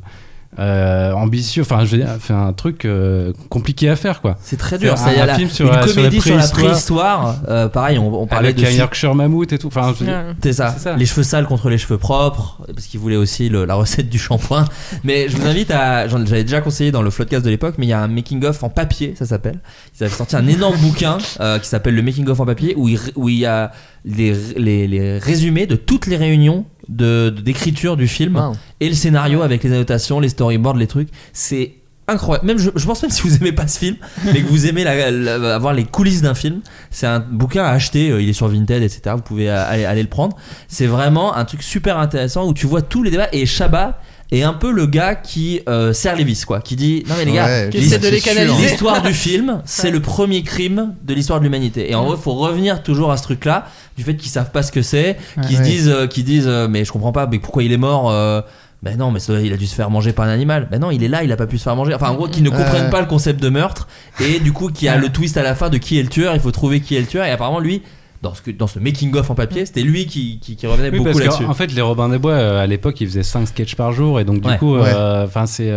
euh, 0.59 1.11
ambitieux, 1.13 1.61
enfin, 1.63 1.83
je 1.85 1.91
veux 1.91 1.97
dire, 2.03 2.09
fait 2.19 2.33
un 2.33 2.53
truc 2.53 2.85
euh, 2.85 3.33
compliqué 3.49 3.89
à 3.89 3.95
faire, 3.95 4.21
quoi. 4.21 4.37
C'est 4.41 4.57
très 4.57 4.77
dur. 4.77 4.93
Un- 4.93 4.95
C'est 4.97 5.19
un 5.19 5.25
la- 5.25 5.35
film 5.35 5.49
sur 5.49 5.65
une 5.67 5.71
la- 5.73 5.81
sur 5.87 5.89
la 5.89 5.95
comédie 5.95 6.21
sur 6.21 6.37
la 6.37 6.47
préhistoire. 6.47 7.35
Euh, 7.49 7.67
pareil, 7.67 7.97
on, 7.97 8.21
on 8.21 8.27
parlait 8.27 8.49
Avec 8.49 8.61
de 8.61 8.65
un 8.65 8.71
Yorkshire 8.71 9.13
Mammouth 9.15 9.51
et 9.53 9.57
tout. 9.57 9.67
Enfin, 9.67 9.93
je 9.93 9.99
veux 9.99 10.05
dire, 10.05 10.15
Ouais. 10.15 10.33
C'est 10.43 10.53
ça. 10.53 10.73
C'est 10.77 10.83
ça. 10.83 10.95
les 10.95 11.05
cheveux 11.05 11.23
sales 11.23 11.45
contre 11.45 11.69
les 11.69 11.77
cheveux 11.77 11.97
propres, 11.97 12.61
parce 12.73 12.85
qu'il 12.87 12.99
voulait 12.99 13.15
aussi 13.15 13.49
le- 13.49 13.65
la 13.65 13.75
recette 13.75 14.09
du 14.09 14.17
shampoing. 14.19 14.65
Mais 15.03 15.27
je 15.29 15.37
vous 15.37 15.45
invite 15.47 15.71
à, 15.71 16.07
j'en- 16.07 16.25
j'avais 16.25 16.43
déjà 16.43 16.61
conseillé 16.61 16.91
dans 16.91 17.01
le 17.01 17.09
floodcast 17.09 17.43
de 17.43 17.49
l'époque, 17.49 17.75
mais 17.77 17.85
il 17.85 17.89
y 17.89 17.93
a 17.93 18.01
un 18.01 18.07
making 18.07 18.43
of 18.45 18.63
en 18.63 18.69
papier, 18.69 19.13
ça 19.17 19.25
s'appelle. 19.25 19.59
Ils 19.99 20.03
avaient 20.03 20.13
sorti 20.13 20.35
un 20.35 20.47
énorme 20.47 20.77
bouquin 20.81 21.17
euh, 21.41 21.59
qui 21.59 21.67
s'appelle 21.67 21.95
le 21.95 22.01
making 22.01 22.27
of 22.29 22.39
en 22.39 22.45
papier, 22.45 22.73
où 22.77 22.87
il, 22.87 22.99
où 23.15 23.29
il 23.29 23.37
y 23.39 23.45
a 23.45 23.71
les, 24.05 24.35
les, 24.57 24.87
les 24.87 25.17
résumés 25.17 25.65
de 25.65 25.75
toutes 25.75 26.05
les 26.07 26.15
réunions 26.17 26.65
de- 26.89 27.29
d'écriture 27.29 27.97
du 27.97 28.07
film 28.07 28.35
Wow. 28.35 28.55
et 28.79 28.89
le 28.89 28.95
scénario 28.95 29.41
avec 29.41 29.63
les 29.63 29.71
annotations, 29.73 30.19
les 30.19 30.29
storyboards, 30.29 30.77
les 30.77 30.87
trucs. 30.87 31.09
C'est 31.33 31.73
incroyable. 32.07 32.45
Même 32.45 32.57
je, 32.59 32.69
je 32.75 32.85
pense 32.85 33.01
même 33.01 33.11
si 33.11 33.21
vous 33.23 33.35
aimez 33.37 33.51
pas 33.51 33.67
ce 33.67 33.79
film, 33.79 33.95
mais 34.25 34.41
que 34.41 34.47
vous 34.47 34.67
aimez 34.67 34.83
la- 34.83 35.09
la- 35.11 35.55
avoir 35.55 35.73
les 35.73 35.85
coulisses 35.85 36.21
d'un 36.21 36.35
film, 36.35 36.61
c'est 36.91 37.07
un 37.07 37.19
bouquin 37.19 37.63
à 37.63 37.69
acheter. 37.71 38.11
euh, 38.11 38.21
Il 38.21 38.29
est 38.29 38.33
sur 38.33 38.47
Vinted, 38.47 38.83
etc. 38.83 39.01
Vous 39.15 39.21
pouvez 39.23 39.49
aller, 39.49 39.85
aller 39.85 40.03
le 40.03 40.09
prendre. 40.09 40.35
C'est 40.67 40.85
vraiment 40.87 41.35
un 41.35 41.45
truc 41.45 41.63
super 41.63 41.97
intéressant 41.97 42.47
où 42.47 42.53
tu 42.53 42.67
vois 42.67 42.81
tous 42.83 43.01
les 43.03 43.09
débats 43.11 43.29
et 43.31 43.45
Chabat 43.45 43.99
est 44.31 44.41
un 44.43 44.53
peu 44.53 44.71
le 44.71 44.85
gars 44.87 45.15
qui 45.15 45.61
euh, 45.69 45.93
serre 45.93 46.15
les 46.15 46.23
vis 46.23 46.45
quoi 46.45 46.59
qui 46.59 46.75
dit 46.75 47.03
non 47.07 47.15
mais 47.17 47.25
les 47.25 47.33
gars 47.33 47.45
Ouais, 47.45 47.69
Qui. 47.71 47.77
L'histoire 47.79 49.01
du 49.01 49.13
film, 49.13 49.61
c'est 49.65 49.91
le 49.91 49.99
premier 49.99 50.43
crime 50.43 50.93
de 51.03 51.13
l'histoire 51.13 51.39
de 51.39 51.43
l'humanité. 51.45 51.89
Et 51.91 51.95
en 51.95 52.05
vrai, 52.05 52.15
il 52.17 52.21
faut 52.21 52.33
revenir 52.33 52.81
toujours 52.83 53.11
à 53.11 53.17
ce 53.17 53.23
truc-là, 53.23 53.67
du 53.97 54.03
fait 54.03 54.15
qu'ils 54.15 54.31
savent 54.31 54.51
pas 54.51 54.63
ce 54.63 54.71
que 54.71 54.81
c'est, 54.81 55.17
qu'ils 55.47 55.57
se 55.57 55.61
Ouais. 55.61 55.67
disent, 55.69 55.89
euh, 55.89 56.07
qu'ils 56.07 56.23
disent, 56.23 56.47
euh, 56.47 56.67
mais 56.67 56.85
je 56.85 56.91
comprends 56.91 57.11
pas, 57.11 57.27
mais 57.27 57.39
pourquoi 57.39 57.63
il 57.63 57.71
est 57.71 57.77
mort 57.77 58.09
euh, 58.11 58.41
Ben 58.83 58.97
non, 58.97 59.11
mais 59.11 59.19
ça, 59.19 59.39
il 59.39 59.53
a 59.53 59.57
dû 59.57 59.67
se 59.67 59.75
faire 59.75 59.89
manger 59.89 60.11
par 60.11 60.25
un 60.25 60.29
animal. 60.29 60.67
Ben 60.71 60.79
non, 60.79 60.91
il 60.91 61.03
est 61.03 61.07
là, 61.07 61.23
il 61.23 61.31
a 61.31 61.37
pas 61.37 61.47
pu 61.47 61.57
se 61.57 61.63
faire 61.63 61.75
manger. 61.75 61.93
Enfin, 61.93 62.09
en 62.09 62.15
gros, 62.15 62.27
qu'ils 62.27 62.43
ne 62.43 62.49
comprennent 62.49 62.89
pas 62.89 63.01
le 63.01 63.07
concept 63.07 63.41
de 63.41 63.49
meurtre. 63.49 63.87
Et 64.19 64.39
du 64.39 64.53
coup, 64.53 64.69
qu'il 64.69 64.85
y 64.85 64.89
a 64.89 64.97
le 64.97 65.09
twist 65.09 65.37
à 65.37 65.43
la 65.43 65.55
fin 65.55 65.69
de 65.69 65.77
qui 65.77 65.99
est 65.99 66.03
le 66.03 66.09
tueur, 66.09 66.33
il 66.35 66.41
faut 66.41 66.51
trouver 66.51 66.81
qui 66.81 66.95
est 66.95 66.99
le 67.01 67.07
tueur. 67.07 67.25
Et 67.25 67.31
apparemment, 67.31 67.59
lui, 67.59 67.83
dans 68.25 68.33
ce, 68.33 68.41
que- 68.41 68.51
dans 68.51 68.67
ce 68.67 68.79
making-of 68.79 69.29
en 69.29 69.35
papier, 69.35 69.65
c'était 69.65 69.81
lui 69.83 70.05
qui, 70.07 70.39
qui, 70.39 70.55
qui 70.55 70.67
revenait 70.67 70.89
Oui, 70.89 70.97
beaucoup 70.99 71.17
là-dessus. 71.19 71.45
en 71.45 71.53
fait, 71.53 71.71
les 71.73 71.81
Robins 71.81 72.09
des 72.09 72.17
Bois, 72.17 72.33
euh, 72.33 72.61
à 72.63 72.65
l'époque, 72.67 72.99
ils 72.99 73.07
faisaient 73.07 73.23
5 73.23 73.45
sketchs 73.47 73.75
par 73.75 73.91
jour. 73.93 74.19
Et 74.19 74.23
donc, 74.25 74.41
du 74.41 74.47
Ouais. 74.49 74.57
coup, 74.57 74.75
euh, 74.75 75.25
enfin, 75.25 75.45
c'est. 75.45 75.69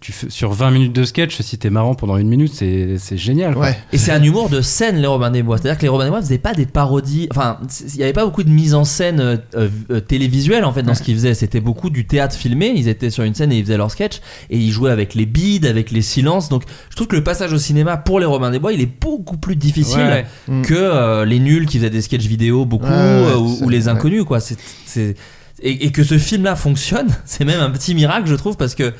Tu 0.00 0.12
fais- 0.12 0.30
sur 0.30 0.52
20 0.52 0.70
minutes 0.70 0.92
de 0.92 1.02
sketch, 1.04 1.40
si 1.42 1.58
t'es 1.58 1.70
marrant 1.70 1.94
pendant 1.96 2.16
une 2.18 2.28
minute, 2.28 2.52
c'est 2.54 2.98
c'est 2.98 3.16
génial. 3.16 3.54
quoi. 3.54 3.62
Ouais. 3.64 3.78
Et 3.92 3.98
c'est 3.98 4.12
un 4.12 4.22
humour 4.22 4.48
de 4.48 4.60
scène, 4.60 4.96
les 4.98 5.06
Robins 5.08 5.30
des 5.32 5.42
Bois. 5.42 5.58
C'est-à-dire 5.58 5.76
que 5.76 5.82
les 5.82 5.88
Robins 5.88 6.04
des 6.04 6.10
Bois 6.10 6.20
faisaient 6.22 6.38
pas 6.38 6.54
des 6.54 6.66
parodies. 6.66 7.26
Enfin, 7.32 7.58
il 7.94 7.96
y 7.96 8.04
avait 8.04 8.12
pas 8.12 8.24
beaucoup 8.24 8.44
de 8.44 8.48
mise 8.50 8.74
en 8.74 8.84
scène 8.84 9.18
euh, 9.18 9.36
euh, 9.56 9.68
euh, 9.90 9.98
télévisuelle 10.00 10.64
en 10.64 10.72
fait 10.72 10.82
dans 10.84 10.94
ce 10.94 11.02
qu'ils 11.02 11.14
faisaient. 11.16 11.34
C'était 11.34 11.60
beaucoup 11.60 11.90
du 11.90 12.06
théâtre 12.06 12.36
filmé. 12.36 12.72
Ils 12.76 12.86
étaient 12.86 13.10
sur 13.10 13.24
une 13.24 13.34
scène 13.34 13.50
et 13.50 13.58
ils 13.58 13.64
faisaient 13.64 13.76
leur 13.76 13.90
sketch 13.90 14.20
et 14.50 14.56
ils 14.56 14.70
jouaient 14.70 14.92
avec 14.92 15.14
les 15.14 15.26
bides, 15.26 15.66
avec 15.66 15.90
les 15.90 16.02
silences. 16.02 16.48
Donc, 16.48 16.62
je 16.90 16.94
trouve 16.96 17.08
que 17.08 17.16
le 17.16 17.24
passage 17.24 17.52
au 17.52 17.58
cinéma 17.58 17.96
pour 17.96 18.20
les 18.20 18.26
Robins 18.26 18.52
des 18.52 18.60
Bois, 18.60 18.72
il 18.72 18.80
est 18.80 19.00
beaucoup 19.00 19.36
plus 19.36 19.56
difficile 19.56 19.98
Ouais. 19.98 20.26
Mm. 20.46 20.62
que 20.62 20.74
euh, 20.74 21.24
les 21.24 21.40
nuls 21.40 21.66
qui 21.66 21.78
faisaient 21.78 21.90
des 21.90 22.02
sketchs 22.02 22.26
vidéo 22.26 22.64
beaucoup 22.66 22.86
Ouais, 22.86 23.24
ouais, 23.26 23.34
ou, 23.62 23.68
les 23.68 23.86
ouais. 23.86 23.88
inconnus 23.88 24.22
quoi. 24.24 24.38
C'est 24.38 24.56
c'est- 24.86 25.16
et, 25.60 25.86
et 25.86 25.90
que 25.90 26.04
ce 26.04 26.18
film-là 26.18 26.54
fonctionne, 26.54 27.08
c'est 27.24 27.44
même 27.44 27.60
un 27.60 27.70
petit 27.70 27.94
miracle 27.96 28.28
je 28.28 28.36
trouve 28.36 28.56
parce 28.56 28.76
que 28.76 28.94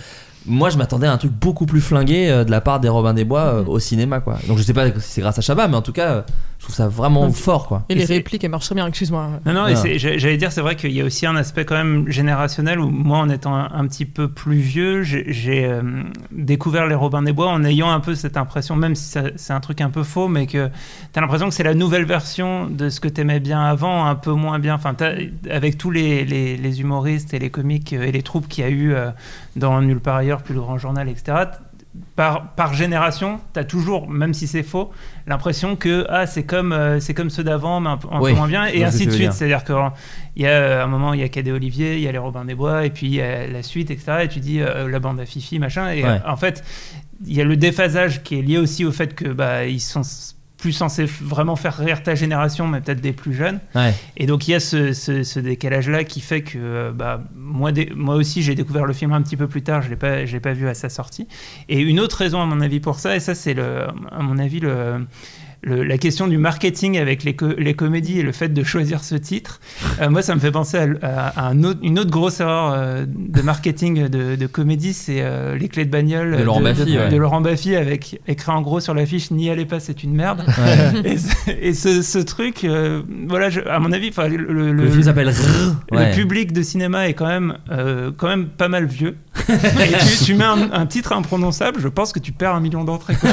moi 0.49 0.71
je 0.71 0.79
m'attendais 0.79 1.07
à 1.07 1.13
un 1.13 1.19
truc 1.19 1.33
beaucoup 1.33 1.67
plus 1.67 1.81
flingué 1.81 2.31
euh, 2.31 2.45
de 2.45 2.51
la 2.51 2.61
part 2.61 2.81
des 2.81 2.89
Robins 2.89 3.15
des 3.15 3.25
Bois 3.25 3.41
euh, 3.41 3.65
au 3.65 3.79
cinéma 3.79 4.21
quoi. 4.21 4.39
Donc 4.49 4.59
je 4.59 4.63
sais 4.63 4.73
pas 4.73 4.87
si 4.87 4.95
c'est 5.01 5.21
grâce 5.21 5.39
à 5.39 5.43
Chabat 5.43 5.69
mais 5.69 5.77
en 5.77 5.83
tout 5.83 5.93
cas 5.93 6.09
euh, 6.11 6.23
je 6.59 6.65
trouve 6.65 6.75
ça 6.75 6.89
vraiment 6.89 7.27
Ouais. 7.27 7.33
fort 7.33 7.69
quoi. 7.69 7.85
Et 7.89 7.95
les 7.95 8.05
répliques, 8.05 8.43
elles 8.43 8.51
marchent 8.51 8.67
très 8.67 8.75
bien, 8.75 8.87
excuse-moi. 8.89 9.29
Non, 9.47 9.53
non, 9.53 9.65
Ah. 9.69 9.75
j'allais 9.97 10.37
dire, 10.37 10.51
c'est 10.51 10.61
vrai 10.61 10.75
qu'il 10.75 10.91
y 10.91 11.01
a 11.01 11.05
aussi 11.05 11.25
un 11.25 11.37
aspect 11.37 11.65
quand 11.65 11.77
même 11.77 12.09
générationnel 12.11 12.81
où 12.81 12.89
moi, 12.91 13.19
en 13.19 13.29
étant 13.29 13.55
un, 13.55 13.71
un 13.73 13.87
petit 13.87 14.05
peu 14.05 14.29
plus 14.29 14.57
vieux, 14.59 15.03
j'ai 15.05 15.65
euh, 15.67 15.83
découvert 16.33 16.87
les 16.89 16.97
Robins 16.97 17.23
des 17.23 17.33
Bois 17.33 17.49
en 17.49 17.63
ayant 17.65 17.91
un 17.91 18.01
peu 18.01 18.17
cette 18.17 18.37
impression, 18.37 18.75
même 18.75 18.97
si 18.97 19.17
c'est 19.37 19.53
un 19.53 19.61
truc 19.61 19.81
un 19.81 19.91
peu 19.91 20.03
faux, 20.03 20.27
mais 20.27 20.47
que 20.49 20.69
t'as 21.13 21.21
l'impression 21.21 21.49
que 21.49 21.55
c'est 21.55 21.63
la 21.63 21.75
nouvelle 21.75 22.05
version 22.05 22.67
de 22.67 22.89
ce 22.89 22.99
que 22.99 23.09
t'aimais 23.09 23.39
bien 23.41 23.63
avant, 23.63 24.05
un 24.07 24.17
peu 24.17 24.33
moins 24.33 24.59
bien. 24.59 24.75
Enfin, 24.75 24.97
avec 25.51 25.79
tous 25.79 25.93
les, 25.93 26.25
les- 26.25 26.57
les 26.57 26.81
humoristes 26.81 27.35
et 27.35 27.39
les 27.39 27.51
comiques 27.51 27.93
et 27.93 28.11
les 28.11 28.23
troupes 28.23 28.49
qu'il 28.49 28.65
y 28.65 28.67
a 28.67 28.71
eu 28.71 28.93
euh, 28.95 29.11
dans 29.55 29.81
Nulle 29.81 30.01
part 30.01 30.17
ailleurs, 30.17 30.43
plus 30.43 30.55
le 30.55 30.61
grand 30.61 30.77
journal, 30.79 31.09
etc. 31.09 31.45
Par, 32.15 32.55
par 32.55 32.75
génération, 32.75 33.41
tu 33.55 33.59
as 33.61 33.65
toujours, 33.65 34.09
même 34.09 34.35
si 34.35 34.47
c'est 34.47 34.63
faux, 34.63 34.91
l'impression 35.27 35.75
que 35.75 36.07
ah, 36.11 36.27
c'est 36.27 36.45
comme, 36.45 36.73
euh, 36.73 37.01
c'est 37.01 37.15
comme 37.15 37.31
ceux 37.31 37.43
d'avant, 37.43 37.81
mais 37.81 37.89
un, 37.91 37.97
peu- 37.97 38.09
un 38.13 38.21
Oui, 38.21 38.31
peu 38.33 38.37
moins 38.37 38.47
bien, 38.47 38.67
et 38.67 38.85
ainsi 38.85 39.07
de 39.07 39.11
suite. 39.11 39.23
dire. 39.25 39.33
C'est-à-dire 39.33 39.65
a 40.47 40.51
euh, 40.51 40.85
un 40.85 40.87
moment, 40.87 41.15
il 41.15 41.21
y 41.21 41.25
a 41.25 41.29
Cadet 41.29 41.51
Olivier, 41.51 41.95
il 41.97 42.01
y 42.03 42.09
a 42.09 42.13
les 42.13 42.19
Robins 42.19 42.45
des 42.45 42.55
Bois, 42.55 42.85
et 42.87 42.91
puis 42.91 43.07
il 43.07 43.15
y 43.15 43.23
a 43.23 43.47
la 43.47 43.63
suite, 43.63 43.91
etc. 43.91 44.19
Et 44.25 44.29
tu 44.29 44.39
dis 44.41 44.61
euh, 44.61 44.89
la 44.89 44.99
bande 45.01 45.19
à 45.19 45.27
Fifi, 45.27 45.59
machin. 45.59 45.91
Et 45.91 46.05
Ouais. 46.05 46.21
en 46.27 46.37
fait, 46.37 46.63
il 47.27 47.35
y 47.35 47.41
a 47.41 47.45
le 47.45 47.57
déphasage 47.57 48.23
qui 48.23 48.39
est 48.39 48.43
lié 48.43 48.59
aussi 48.59 48.85
au 48.85 48.93
fait 48.93 49.15
que 49.15 49.29
bah, 49.29 49.65
ils 49.65 49.81
sont 49.81 50.03
plus 50.59 50.73
censés 50.73 51.05
f- 51.07 51.23
vraiment 51.23 51.55
faire 51.57 51.77
rire 51.79 52.03
ta 52.03 52.15
génération, 52.17 52.67
mais 52.67 52.81
peut-être 52.81 53.01
des 53.01 53.13
plus 53.13 53.33
jeunes. 53.33 53.61
Ouais. 53.77 53.95
Et 54.17 54.27
donc 54.27 54.49
il 54.49 54.51
y 54.51 54.55
a 54.55 54.61
ce, 54.61 54.93
ce- 54.93 55.23
ce 55.23 55.39
décalage-là 55.41 56.03
qui 56.05 56.21
fait 56.21 56.43
que 56.43 56.59
euh, 56.59 56.93
bah, 56.93 57.23
moi, 57.37 57.71
moi 57.95 58.17
aussi 58.17 58.43
j'ai 58.43 58.55
découvert 58.57 58.85
le 58.85 58.93
film 58.93 59.13
un 59.13 59.23
petit 59.23 59.37
peu 59.37 59.47
plus 59.47 59.63
tard, 59.63 59.83
je 59.83 59.87
ne 59.87 59.93
l'ai 60.27 60.41
pas, 60.41 60.53
vu 60.53 60.69
à 60.69 60.75
sa 60.75 60.89
sortie. 60.89 61.29
Et 61.69 61.81
une 61.81 62.01
autre 62.01 62.17
raison 62.17 62.43
à 62.43 62.47
mon 62.47 62.61
avis 62.61 62.81
pour 62.81 62.99
ça, 62.99 63.15
et 63.17 63.21
ça 63.21 63.35
c'est 63.35 63.55
le, 63.55 63.87
à 64.11 64.21
mon 64.23 64.39
avis 64.39 64.59
le, 64.61 65.07
le- 65.63 65.83
la 65.83 65.99
question 65.99 66.27
du 66.29 66.39
marketing 66.39 66.99
avec 66.99 67.25
les, 67.25 67.35
co- 67.35 67.55
les 67.59 67.75
comédies 67.75 68.21
et 68.21 68.23
le 68.23 68.33
fait 68.33 68.49
de 68.49 68.63
choisir 68.63 69.03
ce 69.05 69.15
titre, 69.15 69.61
euh, 70.01 70.09
moi 70.09 70.23
ça 70.23 70.35
me 70.35 70.41
fait 70.41 70.51
penser 70.51 70.77
à, 70.79 70.87
à- 71.03 71.41
à 71.41 71.49
un 71.49 71.65
autre- 71.65 71.81
une 71.83 71.99
autre 71.99 72.11
grosse 72.11 72.41
erreur 72.41 72.73
euh, 72.77 73.05
de 73.09 73.43
marketing 73.43 74.09
de, 74.09 74.37
de 74.37 74.47
comédie, 74.47 74.93
c'est 74.93 75.19
euh, 75.21 75.57
Les 75.57 75.69
Clés 75.69 75.85
de 75.85 75.91
bagnole 75.91 76.37
De 76.37 76.43
Laurent 76.43 76.61
Baffy, 76.61 76.85
de, 76.95 76.99
ouais. 76.99 77.09
de 77.09 77.17
Laurent 77.17 77.41
Baffy 77.41 77.77
avec 77.77 78.21
écrit 78.29 78.53
en 78.53 78.63
gros 78.63 78.81
sur 78.81 78.95
l'affiche 78.95 79.31
N'y 79.31 79.51
allez 79.51 79.67
pas, 79.67 79.81
c'est 79.81 80.03
une 80.03 80.15
merde. 80.15 80.45
Ouais. 80.47 81.13
Et, 81.13 81.19
ce, 81.19 81.29
et 81.61 81.75
ce- 81.75 82.03
ce 82.03 82.19
truc, 82.19 82.65
euh, 82.65 83.03
voilà, 83.29 83.51
je- 83.51 83.61
à 83.61 83.79
mon 83.79 83.93
avis, 83.93 84.11
le, 84.17 84.37
le- 84.37 84.73
Le 84.73 84.91
film 84.91 85.03
s'appelle 85.03 85.29
Rrr. 85.29 85.75
le 85.93 85.99
Ouais. 85.99 86.11
public 86.13 86.53
de 86.53 86.63
cinéma 86.63 87.09
est 87.09 87.15
quand 87.15 87.27
même, 87.27 87.59
euh, 87.71 88.11
quand 88.17 88.29
même 88.29 88.47
pas 88.47 88.69
mal 88.69 88.87
vieux. 88.87 89.17
et 89.49 89.53
tu, 90.19 90.25
tu 90.27 90.35
mets 90.35 90.45
un, 90.45 90.71
un 90.73 90.87
titre 90.87 91.13
imprononçable, 91.13 91.81
je 91.81 91.89
pense 91.89 92.13
que 92.13 92.19
tu 92.19 92.33
perds 92.33 92.55
un 92.55 92.61
million 92.61 92.85
d'entrées. 92.85 93.17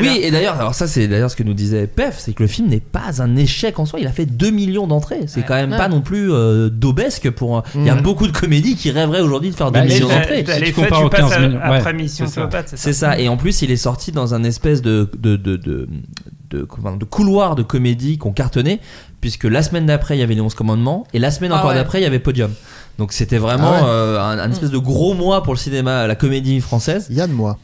Oui, 0.00 0.18
et 0.22 0.30
d'ailleurs, 0.30 0.58
alors 0.58 0.74
ça 0.74 0.86
c'est 0.90 1.08
d'ailleurs 1.08 1.30
ce 1.30 1.36
que 1.36 1.42
nous 1.42 1.54
disait 1.54 1.86
Pef, 1.86 2.16
c'est 2.18 2.32
que 2.34 2.42
le 2.42 2.46
film 2.48 2.68
n'est 2.68 2.80
pas 2.80 3.22
un 3.22 3.36
échec 3.36 3.78
en 3.78 3.86
soi. 3.86 3.98
Il 4.00 4.06
a 4.06 4.12
fait 4.12 4.26
2 4.26 4.50
millions 4.50 4.86
d'entrées. 4.86 5.20
C'est 5.26 5.40
Ouais. 5.40 5.46
quand 5.48 5.54
même 5.54 5.70
Ouais. 5.72 5.78
pas 5.78 5.88
non 5.88 6.02
plus 6.02 6.30
euh, 6.32 6.68
daubesque 6.68 7.30
pour. 7.30 7.62
Il 7.74 7.84
y 7.86 7.90
a 7.90 7.94
beaucoup 7.94 8.26
de 8.26 8.32
comédies 8.36 8.76
qui 8.76 8.90
rêveraient 8.90 9.22
aujourd'hui 9.22 9.50
de 9.50 9.54
faire 9.54 9.70
2 9.72 9.80
Bah, 9.80 9.86
millions 9.86 10.08
d'entrées. 10.08 10.44
Si 10.46 10.62
tu 10.64 10.72
compares 10.74 11.04
aux 11.04 11.08
passes 11.08 11.20
15 11.20 11.32
à- 11.32 11.38
millions, 11.40 11.60
après 11.62 11.92
mission 11.94 12.26
c'est 12.26 12.32
ça. 12.34 12.40
Cléopâtre, 12.42 12.72
C'est 12.76 12.92
ça. 12.92 13.18
Et 13.18 13.28
en 13.28 13.36
plus, 13.38 13.62
il 13.62 13.70
est 13.70 13.76
sorti 13.76 14.12
dans 14.12 14.34
un 14.34 14.44
espèce 14.44 14.82
de 14.82 15.08
de, 15.18 15.36
de, 15.36 15.56
de, 15.56 15.88
de, 16.50 16.64
comment- 16.64 16.96
de 16.96 17.04
couloir 17.04 17.54
de 17.54 17.62
comédie 17.62 18.18
qu'on 18.18 18.32
cartonnait, 18.32 18.80
puisque 19.20 19.44
la 19.44 19.62
semaine 19.62 19.86
d'après, 19.86 20.16
il 20.16 20.20
y 20.20 20.22
avait 20.22 20.34
les 20.34 20.40
11 20.40 20.54
commandements, 20.54 21.06
et 21.14 21.18
la 21.18 21.30
semaine 21.30 21.52
Ah 21.54 21.58
encore 21.58 21.70
ouais. 21.70 21.76
d'après, 21.76 22.00
il 22.00 22.02
y 22.02 22.06
avait 22.06 22.18
Podium. 22.18 22.50
Donc 22.98 23.12
c'était 23.12 23.38
vraiment 23.38 23.72
Ah 23.72 23.82
ouais. 23.82 23.88
euh, 23.88 24.20
un, 24.20 24.38
un 24.40 24.50
espèce 24.50 24.70
de 24.70 24.78
gros 24.78 25.14
mois 25.14 25.42
pour 25.42 25.54
le 25.54 25.58
cinéma, 25.58 26.06
la 26.06 26.16
comédie 26.16 26.60
française. 26.60 27.06
Yann, 27.10 27.30
moi. 27.30 27.56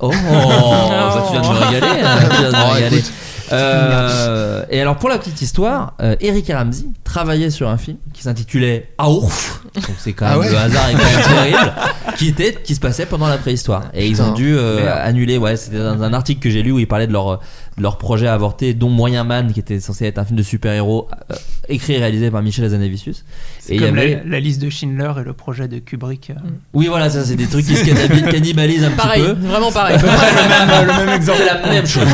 Oh, 0.00 0.08
bah, 0.10 1.24
tu 1.26 1.32
viens 1.32 1.40
de 1.42 1.46
me 1.48 1.64
régaler. 1.66 2.02
hein, 2.02 2.18
tu 2.30 2.36
viens 2.36 2.50
de 2.50 2.56
me 2.56 2.62
Oh, 2.68 2.72
régaler. 2.74 2.96
écoute. 2.98 3.12
Euh, 3.50 4.64
et 4.70 4.78
alors 4.80 4.96
pour 4.96 5.08
la 5.08 5.16
petite 5.18 5.40
histoire, 5.40 5.94
euh, 6.02 6.16
Eric 6.20 6.50
Ramsey 6.52 6.84
travaillait 7.02 7.48
sur 7.48 7.68
un 7.70 7.78
film 7.78 7.96
qui 8.12 8.22
s'intitulait 8.22 8.90
Aourf, 8.98 9.62
donc 9.74 9.84
c'est 9.98 10.12
quand 10.12 10.26
même 10.26 10.34
Ah 10.34 10.38
ouais 10.38 10.50
le 10.50 10.56
hasard 10.58 10.90
est 10.90 10.92
quand 10.92 10.98
même 10.98 11.22
terrible, 11.52 11.72
qui 12.18 12.28
était 12.28 12.52
qui 12.62 12.74
se 12.74 12.80
passait 12.80 13.06
pendant 13.06 13.26
la 13.26 13.38
préhistoire. 13.38 13.84
Et 13.94 14.06
ils 14.06 14.12
Putain. 14.12 14.28
ont 14.30 14.34
dû 14.34 14.54
euh, 14.54 14.84
Merde. 14.84 14.98
annuler. 15.02 15.38
Ouais, 15.38 15.56
c'était 15.56 15.78
dans 15.78 16.02
un 16.02 16.12
article 16.12 16.40
que 16.42 16.50
j'ai 16.50 16.62
lu 16.62 16.72
où 16.72 16.78
ils 16.78 16.86
parlaient 16.86 17.06
de 17.06 17.12
leur 17.14 17.38
de 17.78 17.82
leur 17.82 17.96
projet 17.96 18.28
avorté, 18.28 18.74
dont 18.74 18.90
Moyen 18.90 19.24
Man, 19.24 19.50
qui 19.52 19.60
était 19.60 19.80
censé 19.80 20.04
être 20.04 20.18
un 20.18 20.24
film 20.26 20.36
de 20.36 20.42
super-héros 20.42 21.08
euh, 21.30 21.34
écrit 21.70 21.94
et 21.94 21.98
réalisé 21.98 22.30
par 22.30 22.42
Michel 22.42 22.66
Hazanavicius. 22.66 23.24
C'est 23.68 23.74
Et 23.74 23.76
il 23.76 23.82
y 23.82 23.86
comme 23.86 23.96
la- 23.96 24.02
avait 24.02 24.22
la, 24.24 24.40
liste 24.40 24.62
de 24.62 24.70
Schindler 24.70 25.12
et 25.20 25.24
le 25.24 25.34
projet 25.34 25.68
de 25.68 25.78
Kubrick. 25.78 26.30
euh. 26.30 26.34
oui 26.72 26.86
voilà 26.86 27.10
ça 27.10 27.22
c'est 27.22 27.36
des 27.36 27.46
trucs 27.46 27.66
qui 27.66 27.76
se 27.76 27.84
cannibalisent 28.30 28.84
un 28.84 28.90
Pareil, 28.92 29.22
petit 29.22 29.34
peu. 29.34 29.46
vraiment 29.46 29.70
pareil. 29.70 29.98
le 29.98 30.06
même, 30.06 30.86
le 30.86 31.04
même 31.06 31.14
exemple. 31.14 31.38
C'est 31.42 31.44
la 31.44 31.68
même 31.70 31.86
chose. 31.86 32.06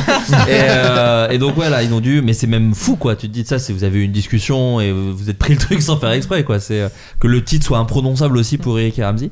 et, 0.49 0.63
euh, 0.69 1.29
et 1.31 1.39
donc 1.39 1.55
voilà, 1.55 1.83
ils 1.85 1.93
ont 1.95 2.01
dû, 2.01 2.23
mais 2.23 2.33
c'est 2.33 2.49
même 2.49 2.75
fou 2.75 2.97
quoi. 2.97 3.15
Tu 3.15 3.29
te 3.29 3.33
dis 3.33 3.45
ça, 3.45 3.59
c'est 3.61 3.73
vous 3.73 3.85
avez 3.85 4.01
eu 4.01 4.03
une 4.03 4.11
discussion 4.13 4.81
et 4.81 4.91
vous 4.91 5.17
vous 5.17 5.31
êtes 5.31 5.39
pris 5.39 5.53
le 5.55 5.61
truc 5.61 5.81
sans 5.81 5.97
faire 5.97 6.11
exprès 6.11 6.43
quoi. 6.43 6.59
C'est 6.59 6.81
euh, 6.83 6.89
que 7.21 7.29
le 7.29 7.45
titre 7.45 7.65
soit 7.65 7.79
imprononçable 7.79 8.37
aussi 8.37 8.59
pour 8.59 8.77
Eric 8.79 8.99
et 8.99 9.05
Ramsey. 9.05 9.31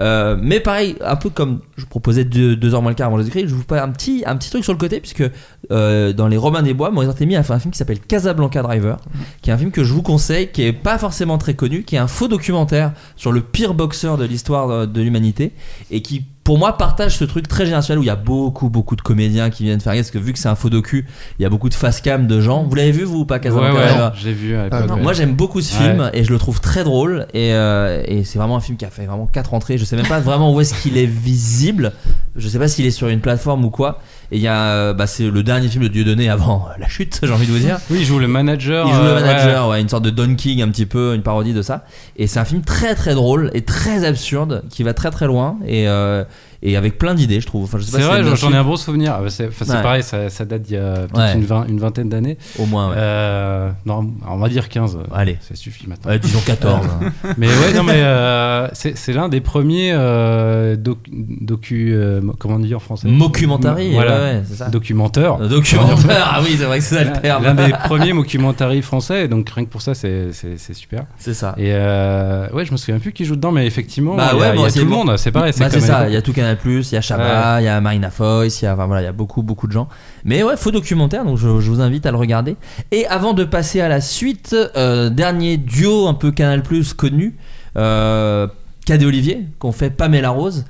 Euh, 0.00 0.36
mais 0.40 0.60
pareil, 0.60 0.94
un 1.04 1.16
peu 1.16 1.28
comme 1.30 1.58
je 1.76 1.84
proposais 1.86 2.24
deux, 2.24 2.54
deux 2.56 2.74
heures 2.74 2.82
moins 2.82 2.92
le 2.92 2.96
quart 2.96 3.08
avant 3.08 3.18
Jésus-Christ, 3.18 3.48
je 3.48 3.54
vous 3.54 3.64
fais 3.68 3.78
un 3.78 3.88
petit 3.88 4.22
un 4.26 4.36
petit 4.36 4.50
truc 4.50 4.62
sur 4.62 4.72
le 4.72 4.78
côté 4.78 5.00
puisque 5.00 5.24
euh, 5.72 6.12
dans 6.12 6.28
les 6.28 6.36
Robins 6.36 6.62
des 6.62 6.74
Bois, 6.74 6.90
Maurice 6.92 7.08
Artemi 7.10 7.34
a 7.36 7.42
fait 7.42 7.52
un 7.52 7.58
film 7.58 7.72
qui 7.72 7.78
s'appelle 7.78 7.98
Casablanca 8.00 8.62
Driver, 8.62 8.98
qui 9.42 9.50
est 9.50 9.52
un 9.52 9.58
film 9.58 9.70
que 9.72 9.82
je 9.82 9.92
vous 9.92 10.02
conseille, 10.02 10.48
qui 10.52 10.62
est 10.62 10.72
pas 10.72 10.98
forcément 10.98 11.38
très 11.38 11.54
connu, 11.54 11.63
qui 11.68 11.96
est 11.96 11.98
un 11.98 12.06
faux 12.08 12.28
documentaire 12.28 12.92
sur 13.16 13.32
le 13.32 13.40
pire 13.40 13.74
boxeur 13.74 14.16
de 14.18 14.24
l'histoire 14.24 14.68
de, 14.68 14.86
de 14.86 15.00
l'humanité 15.02 15.52
et 15.90 16.02
qui 16.02 16.24
pour 16.44 16.58
moi 16.58 16.76
partage 16.76 17.16
ce 17.16 17.24
truc 17.24 17.48
très 17.48 17.64
générationnel 17.64 17.98
où 18.00 18.02
il 18.02 18.06
y 18.06 18.10
a 18.10 18.16
beaucoup 18.16 18.68
beaucoup 18.68 18.96
de 18.96 19.00
comédiens 19.00 19.48
qui 19.48 19.62
viennent 19.62 19.80
faire 19.80 19.92
rire, 19.94 20.02
parce 20.02 20.10
que 20.10 20.18
vu 20.18 20.34
que 20.34 20.38
c'est 20.38 20.48
un 20.48 20.54
faux 20.54 20.68
docu 20.68 21.06
il 21.38 21.42
y 21.42 21.46
a 21.46 21.48
beaucoup 21.48 21.70
de 21.70 21.74
face 21.74 22.02
cam 22.02 22.26
de 22.26 22.38
gens 22.40 22.64
vous 22.64 22.74
l'avez 22.74 22.92
vu 22.92 23.04
vous 23.04 23.20
ou 23.20 23.24
pas 23.24 23.38
Casablanca 23.38 23.74
ouais, 24.08 24.12
j'ai 24.22 24.32
vu. 24.34 24.54
Ah, 24.54 24.86
moi 25.00 25.14
j'aime 25.14 25.34
beaucoup 25.34 25.62
ce 25.62 25.74
Ouais. 25.78 25.84
film 25.90 26.10
et 26.12 26.22
je 26.22 26.30
le 26.30 26.38
trouve 26.38 26.60
très 26.60 26.84
drôle 26.84 27.26
et, 27.32 27.54
euh, 27.54 28.02
et 28.06 28.24
c'est 28.24 28.38
vraiment 28.38 28.56
un 28.56 28.60
film 28.60 28.76
qui 28.76 28.84
a 28.84 28.90
fait 28.90 29.06
vraiment 29.06 29.26
4 29.26 29.54
entrées 29.54 29.78
je 29.78 29.84
sais 29.86 29.96
même 29.96 30.06
pas 30.06 30.20
vraiment 30.20 30.52
où 30.54 30.60
est-ce 30.60 30.74
qu'il 30.82 30.98
est 30.98 31.06
visible 31.06 31.92
je 32.36 32.46
sais 32.48 32.58
pas 32.58 32.68
s'il 32.68 32.84
est 32.84 32.90
sur 32.90 33.08
une 33.08 33.20
plateforme 33.20 33.64
ou 33.64 33.70
quoi 33.70 34.00
et 34.32 34.36
il 34.36 34.42
y 34.42 34.48
a 34.48 34.68
euh, 34.68 34.94
bah, 34.94 35.06
c'est 35.06 35.30
le 35.30 35.42
dernier 35.42 35.68
film 35.68 35.84
de 35.84 35.88
Dieudonné 35.88 36.28
avant 36.28 36.66
la 36.78 36.88
chute 36.88 37.20
j'ai 37.22 37.32
envie 37.32 37.46
de 37.46 37.52
vous 37.52 37.58
dire 37.58 37.78
Oui, 37.90 37.98
il 38.00 38.04
joue 38.04 38.18
le 38.18 38.28
manager. 38.28 38.86
il 38.86 38.94
joue 38.94 39.02
le 39.02 39.08
euh, 39.08 39.20
manager, 39.20 39.68
ouais, 39.68 39.80
une 39.80 39.88
sorte 39.88 40.04
de 40.04 40.10
Don 40.10 40.34
King, 40.34 40.62
un 40.62 40.68
petit 40.68 40.86
peu, 40.86 41.14
une 41.14 41.22
parodie 41.22 41.52
de 41.52 41.62
ça. 41.62 41.84
Et 42.16 42.26
c'est 42.26 42.38
un 42.38 42.44
film 42.44 42.62
très 42.62 42.94
très 42.94 43.14
drôle 43.14 43.50
et 43.54 43.62
très 43.62 44.04
absurde, 44.04 44.64
qui 44.70 44.82
va 44.82 44.94
très 44.94 45.10
très 45.10 45.26
loin. 45.26 45.58
Et, 45.66 45.88
euh, 45.88 46.24
et 46.64 46.76
avec 46.76 46.98
plein 46.98 47.14
d'idées, 47.14 47.40
je 47.40 47.46
trouve. 47.46 47.64
Enfin, 47.64 47.78
C'est 47.80 48.00
vrai, 48.00 48.22
j'en 48.36 48.52
ai 48.52 48.56
un 48.56 48.64
bon 48.64 48.76
souvenir. 48.76 49.14
Ah 49.18 49.22
bah, 49.22 49.28
C'est 49.30 49.44
Ouais. 49.48 49.82
pareil, 49.82 50.02
ça, 50.02 50.30
ça 50.30 50.44
date 50.44 50.62
d'il 50.62 50.74
y 50.74 50.78
a 50.78 50.94
peut-être 50.94 51.16
Ouais. 51.18 51.34
une, 51.34 51.44
vingt- 51.44 51.66
une 51.68 51.78
vingtaine 51.78 52.08
d'années. 52.08 52.38
Au 52.58 52.66
moins, 52.66 52.88
ouais. 52.88 52.94
Euh, 52.96 53.70
non, 53.86 54.10
on 54.28 54.36
va 54.38 54.48
dire 54.48 54.68
15. 54.68 54.98
Allez. 55.14 55.36
Ça 55.40 55.54
suffit 55.54 55.86
maintenant. 55.86 56.10
Ouais, 56.10 56.18
disons 56.18 56.40
14. 56.44 56.86
mais 57.38 57.48
ouais, 57.48 57.72
non, 57.74 57.82
mais 57.82 57.92
euh, 57.96 58.66
c'est 58.72 59.12
l'un 59.12 59.28
des 59.28 59.40
premiers 59.42 59.92
euh, 59.92 60.74
doc- 60.76 61.06
docu. 61.12 61.92
euh, 61.92 62.20
comment 62.38 62.54
on 62.56 62.60
dit 62.60 62.74
en 62.74 62.78
français? 62.80 63.08
Mockumentary, 63.08 63.92
Voilà. 63.92 64.14
ouais, 64.16 64.20
ouais, 64.22 64.42
c'est 64.48 64.56
ça. 64.56 64.68
Documentaire. 64.68 65.34
Un 65.34 65.48
documentaire, 65.48 66.30
ah 66.32 66.40
oui, 66.42 66.56
c'est 66.58 66.64
vrai 66.64 66.78
que 66.78 66.84
c'est 66.84 66.94
ça 66.96 67.04
le 67.04 67.12
terme. 67.20 67.44
L'un 67.44 67.54
des 67.54 67.72
premiers 67.84 68.12
mockumentary 68.14 68.80
français, 68.82 69.28
donc 69.28 69.50
rien 69.50 69.64
que 69.64 69.70
pour 69.70 69.82
ça, 69.82 69.94
c'est 69.94 70.30
super. 70.72 71.04
C'est 71.18 71.34
ça. 71.34 71.54
Et 71.58 71.72
ouais, 71.72 72.64
je 72.64 72.72
me 72.72 72.76
souviens 72.76 72.98
plus 72.98 73.12
qui 73.12 73.24
joue 73.24 73.36
dedans, 73.36 73.52
mais 73.52 73.66
effectivement, 73.66 74.16
Bah 74.16 74.30
il 74.32 74.38
y 74.40 74.42
a, 74.42 74.54
y 74.56 74.64
a 74.64 74.70
tout 74.70 74.78
le 74.78 74.84
monde, 74.86 75.14
c'est 75.18 75.30
pareil. 75.30 75.52
Bah, 75.58 75.68
c'est 75.70 75.76
à 75.76 75.80
ça, 75.80 76.08
il 76.08 76.14
y 76.14 76.16
a 76.16 76.22
tout 76.22 76.32
Canal 76.32 76.53
il 76.64 76.94
y 76.94 76.96
a 76.96 77.00
Chabat, 77.00 77.60
il 77.60 77.64
y 77.64 77.68
a 77.68 77.80
Marina 77.80 78.10
Foïs, 78.10 78.60
il 78.60 78.64
y 78.64 78.68
a, 78.68 78.74
enfin, 78.74 78.86
voilà, 78.86 79.02
il 79.02 79.04
y 79.04 79.08
a 79.08 79.12
beaucoup, 79.12 79.42
beaucoup 79.42 79.66
de 79.66 79.72
gens. 79.72 79.88
Mais 80.24 80.42
ouais, 80.42 80.56
faux 80.56 80.70
documentaire, 80.70 81.24
donc 81.24 81.38
je, 81.38 81.60
je 81.60 81.70
vous 81.70 81.80
invite 81.80 82.06
à 82.06 82.10
le 82.10 82.16
regarder. 82.16 82.56
Et 82.90 83.06
avant 83.06 83.32
de 83.32 83.44
passer 83.44 83.80
à 83.80 83.88
la 83.88 84.00
suite, 84.00 84.54
euh, 84.76 85.10
dernier 85.10 85.56
duo 85.56 86.06
un 86.06 86.14
peu 86.14 86.30
Canal 86.30 86.62
connu, 86.96 87.36
euh, 87.76 88.46
Cadet 88.86 89.06
Olivier, 89.06 89.46
qu'on 89.58 89.72
fait 89.72 89.90
Pamela 89.90 90.30
Rose. 90.30 90.64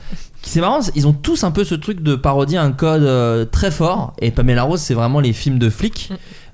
C'est 0.46 0.60
marrant, 0.60 0.80
ils 0.94 1.06
ont 1.06 1.12
tous 1.12 1.42
un 1.44 1.50
peu 1.50 1.64
ce 1.64 1.74
truc 1.74 2.02
de 2.02 2.14
parodier 2.16 2.58
un 2.58 2.70
code 2.72 3.02
euh, 3.02 3.44
très 3.44 3.70
fort. 3.70 4.12
Et 4.20 4.30
Pamela 4.30 4.62
Rose, 4.64 4.80
c'est 4.80 4.94
vraiment 4.94 5.20
les 5.20 5.32
films 5.32 5.58
de 5.58 5.70
flics. 5.70 6.10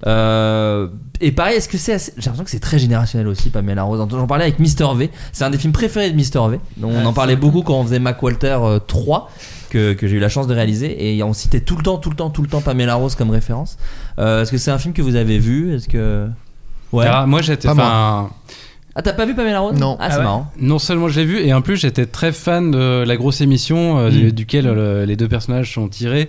Euh, 0.07 0.89
et 1.21 1.33
pareil, 1.33 1.57
est-ce 1.57 1.69
que 1.69 1.77
c'est 1.77 1.93
assez- 1.95 2.13
J'ai 2.17 2.27
l'impression 2.27 2.45
que 2.45 2.51
c'est 2.51 2.61
très 2.61 2.79
générationnel 2.79 3.29
aussi, 3.29 3.51
Pamela 3.51 3.83
Rose. 3.83 4.01
J'en 4.11 4.27
parlais 4.27 4.45
avec 4.45 4.59
Mister 4.59 4.87
V. 4.97 5.11
C'est 5.33 5.45
un 5.45 5.51
des 5.51 5.59
films 5.59 5.73
préférés 5.73 6.11
de 6.11 6.17
Mister 6.17 6.41
V. 6.49 6.61
Donc, 6.77 6.93
on 6.95 7.05
en 7.05 7.13
parlait 7.13 7.37
beaucoup 7.37 7.63
quand 7.63 7.75
on 7.75 7.85
faisait 7.85 7.99
Mac 7.99 8.23
Walter 8.23 8.57
euh, 8.63 8.79
3, 8.79 9.31
que, 9.71 9.93
que 9.93 10.07
j'ai 10.09 10.17
eu 10.17 10.21
la 10.21 10.29
chance 10.29 10.47
de 10.47 10.55
réaliser. 10.55 11.17
Et 11.17 11.23
on 11.23 11.33
citait 11.33 11.61
tout 11.61 11.77
le 11.77 11.83
temps, 11.83 11.99
tout 11.99 12.11
le 12.11 12.17
temps, 12.17 12.31
tout 12.31 12.43
le 12.43 12.49
temps 12.49 12.61
Pamela 12.63 12.95
Rose 12.95 13.15
comme 13.17 13.31
référence. 13.31 13.77
Euh, 14.19 14.43
est-ce 14.43 14.51
que 14.53 14.59
c'est 14.59 14.71
un 14.71 14.79
film 14.79 14.95
que 14.95 15.03
vous 15.03 15.17
avez 15.17 15.39
vu? 15.39 15.75
Est-ce 15.75 15.89
que. 15.89 16.29
Ouais. 16.93 17.07
Alors, 17.07 17.27
moi, 17.27 17.43
j'étais. 17.43 17.69
Enfin, 17.69 18.31
Ah, 18.97 19.03
t'as 19.03 19.13
pas 19.13 19.25
vu 19.25 19.35
Pamela 19.35 19.61
Rose 19.61 19.79
Non. 19.79 19.97
Ah, 20.01 20.09
c'est 20.11 20.15
Ah 20.17 20.19
ouais. 20.19 20.25
marrant. 20.25 20.53
Non 20.61 20.79
seulement 20.79 21.09
je 21.09 21.21
l'ai 21.21 21.27
vu, 21.27 21.39
et 21.41 21.53
en 21.55 21.63
plus 21.63 21.77
j'étais 21.77 22.07
très 22.07 22.33
fan 22.33 22.71
de 22.71 23.05
la 23.07 23.17
grosse 23.17 23.41
émission 23.41 23.99
euh, 23.99 24.11
du- 24.11 24.27
Mm. 24.29 24.33
duquel 24.33 24.67
euh, 24.67 25.07
les 25.07 25.17
deux 25.17 25.29
personnages 25.29 25.73
sont 25.73 25.89
tirés. 25.89 26.29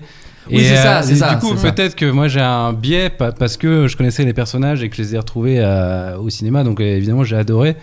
Oui, 0.49 0.57
et 0.57 0.63
c'est 0.65 0.75
ça, 0.75 1.01
c'est 1.03 1.13
et 1.13 1.15
ça, 1.17 1.35
Du 1.35 1.39
coup, 1.39 1.53
c'est 1.55 1.67
ça. 1.67 1.71
peut-être 1.71 1.95
que 1.95 2.09
moi 2.09 2.27
j'ai 2.27 2.39
un 2.41 2.73
biais 2.73 3.09
pa- 3.09 3.31
parce 3.31 3.57
que 3.57 3.87
je 3.87 3.95
connaissais 3.97 4.25
les 4.25 4.33
personnages 4.33 4.83
et 4.83 4.89
que 4.89 4.95
je 4.95 5.01
les 5.01 5.15
ai 5.15 5.17
retrouvés 5.17 5.57
euh, 5.59 6.17
au 6.17 6.29
cinéma, 6.29 6.63
donc 6.63 6.79
euh, 6.79 6.83
évidemment 6.97 7.23
j'ai 7.23 7.35
adoré. 7.35 7.75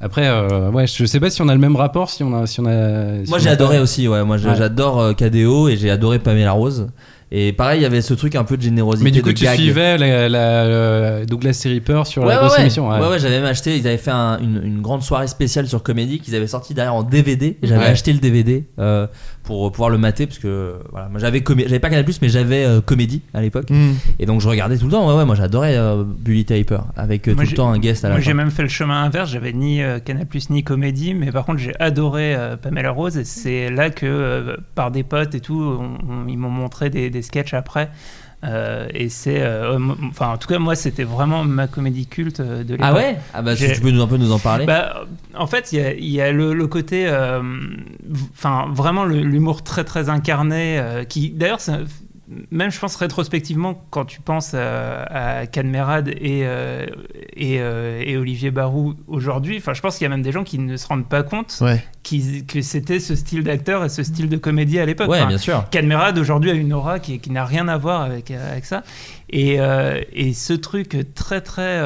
Après, 0.00 0.26
euh, 0.28 0.70
ouais, 0.70 0.86
je 0.86 1.04
sais 1.06 1.18
pas 1.20 1.30
si 1.30 1.40
on 1.42 1.48
a 1.48 1.54
le 1.54 1.60
même 1.60 1.76
rapport, 1.76 2.10
si 2.10 2.22
on 2.22 2.34
a, 2.42 2.46
si 2.46 2.60
on 2.60 2.66
a. 2.66 3.24
si 3.24 3.30
Moi 3.30 3.38
on 3.38 3.42
j'ai 3.42 3.48
a 3.48 3.52
adoré 3.52 3.76
pas- 3.78 3.82
aussi, 3.82 4.06
ouais. 4.08 4.24
Moi 4.24 4.36
j'ai- 4.38 4.48
Ouais. 4.48 4.56
j'adore 4.56 5.00
euh, 5.00 5.12
KDO 5.12 5.68
et 5.68 5.76
j'ai 5.76 5.90
adoré 5.90 6.18
Pamela 6.18 6.52
Rose. 6.52 6.88
Et 7.32 7.52
pareil, 7.52 7.80
il 7.80 7.82
y 7.82 7.86
avait 7.86 8.00
ce 8.02 8.14
truc 8.14 8.36
un 8.36 8.44
peu 8.44 8.56
de 8.56 8.62
générosité. 8.62 9.04
Mais 9.04 9.10
du 9.10 9.22
coup, 9.22 9.30
de 9.30 9.34
tu 9.34 9.44
gag. 9.44 9.54
suivais 9.58 9.98
la, 9.98 10.28
la- 10.28 11.18
le 11.20 11.26
Douglas 11.26 11.52
C. 11.54 11.68
Reaper 11.70 12.06
sur 12.06 12.22
Ouais, 12.22 12.28
la 12.28 12.34
ouais, 12.34 12.40
grosse 12.40 12.56
ouais. 12.56 12.62
émission. 12.62 12.88
Ouais, 12.88 12.98
ouais, 13.08 13.18
j'avais 13.18 13.36
même 13.40 13.46
acheté. 13.48 13.76
Ils 13.76 13.86
avaient 13.86 13.96
fait 13.98 14.10
un- 14.10 14.38
une, 14.38 14.60
une 14.64 14.80
grande 14.82 15.02
soirée 15.02 15.26
spéciale 15.26 15.66
sur 15.66 15.82
Comédie 15.82 16.20
qu'ils 16.20 16.34
avaient 16.36 16.46
sorti 16.46 16.74
derrière 16.74 16.94
en 16.94 17.02
DVD. 17.02 17.56
Et 17.62 17.66
j'avais 17.66 17.84
Ouais. 17.84 17.90
acheté 17.90 18.12
le 18.12 18.18
DVD 18.20 18.64
euh, 18.78 19.06
pour 19.42 19.70
pouvoir 19.72 19.90
le 19.90 19.98
mater 19.98 20.26
parce 20.26 20.38
que 20.38 20.74
voilà, 20.92 21.08
moi 21.08 21.18
j'avais 21.20 21.40
comé- 21.40 21.64
j'avais 21.64 21.80
pas 21.80 21.90
Canal 21.90 22.04
mais 22.22 22.28
j'avais 22.28 22.64
euh, 22.64 22.80
Comédie 22.80 23.22
à 23.34 23.40
l'époque. 23.42 23.68
Hmm. 23.70 23.92
Et 24.18 24.26
donc 24.26 24.40
je 24.40 24.48
regardais 24.48 24.78
tout 24.78 24.86
le 24.86 24.92
temps. 24.92 25.08
Ouais, 25.08 25.16
ouais, 25.16 25.24
moi 25.24 25.34
j'adorais 25.34 25.76
euh, 25.76 26.04
Bully 26.06 26.44
Taper 26.44 26.78
avec 26.96 27.26
euh, 27.28 27.34
Moi, 27.34 27.44
tout 27.44 27.50
le 27.50 27.56
temps 27.56 27.70
un 27.70 27.78
guest 27.78 28.04
à 28.04 28.08
la 28.08 28.14
Moi, 28.14 28.20
fin. 28.20 28.26
j'ai 28.26 28.34
même 28.34 28.50
fait 28.50 28.62
le 28.62 28.68
chemin 28.68 29.02
inverse. 29.04 29.30
J'avais 29.30 29.52
ni 29.52 29.82
euh, 29.82 29.98
Canal 29.98 30.26
ni 30.50 30.62
Comédie, 30.62 31.14
mais 31.14 31.32
par 31.32 31.44
contre, 31.44 31.58
j'ai 31.58 31.74
adoré 31.80 32.34
euh, 32.34 32.56
Pamela 32.56 32.90
Rose. 32.90 33.16
Et 33.16 33.24
c'est 33.24 33.70
là 33.70 33.90
que, 33.90 34.06
euh, 34.06 34.56
par 34.74 34.90
des 34.90 35.02
potes 35.02 35.34
et 35.34 35.40
tout, 35.40 35.60
on- 35.62 35.98
on- 36.24 36.28
ils 36.28 36.36
m'ont 36.38 36.50
montré 36.50 36.90
des, 36.90 37.10
des 37.14 37.22
sketchs 37.22 37.54
après. 37.54 37.88
Euh, 38.44 38.86
et 38.92 39.08
c'est. 39.08 39.40
euh, 39.40 39.76
m- 39.76 39.94
Enfin, 40.10 40.28
en 40.28 40.36
tout 40.36 40.48
cas, 40.48 40.58
moi, 40.58 40.74
c'était 40.74 41.04
vraiment 41.04 41.44
ma 41.44 41.66
comédie 41.66 42.06
culte 42.06 42.40
euh, 42.40 42.62
de 42.62 42.72
l'époque. 42.74 42.80
Ah 42.90 42.94
ouais? 42.94 43.16
Ah 43.32 43.40
bah 43.40 43.56
si 43.56 43.72
tu 43.72 43.80
peux 43.80 43.90
nous, 43.90 44.02
un 44.02 44.06
peu 44.06 44.18
nous 44.18 44.32
en 44.32 44.38
parler. 44.38 44.66
Bah, 44.66 45.06
en 45.34 45.46
fait, 45.46 45.72
il 45.72 45.78
y 45.78 45.82
a, 45.82 45.94
il 45.94 46.10
y 46.10 46.20
a 46.20 46.30
le, 46.30 46.52
le 46.52 46.66
côté, 46.66 47.06
euh, 47.08 47.40
enfin, 48.32 48.66
vraiment 48.70 49.04
l'humour 49.06 49.62
très 49.62 49.84
très 49.84 50.10
incarné, 50.10 50.78
euh, 50.78 51.04
qui 51.04 51.30
d'ailleurs, 51.30 51.60
c'est- 51.60 51.72
même 52.50 52.70
je 52.70 52.78
pense 52.80 52.96
rétrospectivement, 52.96 53.84
quand 53.90 54.04
tu 54.04 54.20
penses 54.20 54.54
à, 54.54 55.46
et, 56.08 56.40
euh, 56.44 56.86
et, 57.36 57.58
euh, 57.60 58.02
et 58.04 58.16
Olivier 58.16 58.50
Barou 58.50 58.94
aujourd'hui, 59.06 59.58
enfin, 59.58 59.74
je 59.74 59.80
pense 59.82 59.96
qu'il 59.98 60.04
y 60.04 60.06
a 60.06 60.08
même 60.08 60.22
des 60.22 60.32
gens 60.32 60.44
qui 60.44 60.58
ne 60.58 60.76
se 60.76 60.86
rendent 60.86 61.08
pas 61.08 61.22
compte 61.22 61.58
Ouais. 61.60 61.82
que 62.46 62.62
c'était 62.62 63.00
ce 63.00 63.14
style 63.14 63.42
d'acteur 63.44 63.84
et 63.84 63.88
ce 63.88 64.02
style 64.02 64.28
de 64.28 64.36
comédie 64.36 64.78
à 64.78 64.86
l'époque. 64.86 65.08
ouais, 65.10 65.18
Enfin, 65.18 65.28
bien 65.28 65.38
sûr. 65.38 65.68
Cadmerade 65.70 66.18
aujourd'hui 66.18 66.50
a 66.50 66.54
une 66.54 66.72
aura 66.72 66.98
qui, 66.98 67.18
qui 67.18 67.30
n'a 67.30 67.44
rien 67.44 67.68
à 67.68 67.76
voir 67.76 68.02
avec, 68.02 68.30
avec 68.30 68.64
ça. 68.64 68.82
Et, 69.30 69.60
euh, 69.60 70.00
et 70.12 70.32
ce 70.32 70.52
truc 70.54 70.96
très 71.14 71.40
très... 71.40 71.78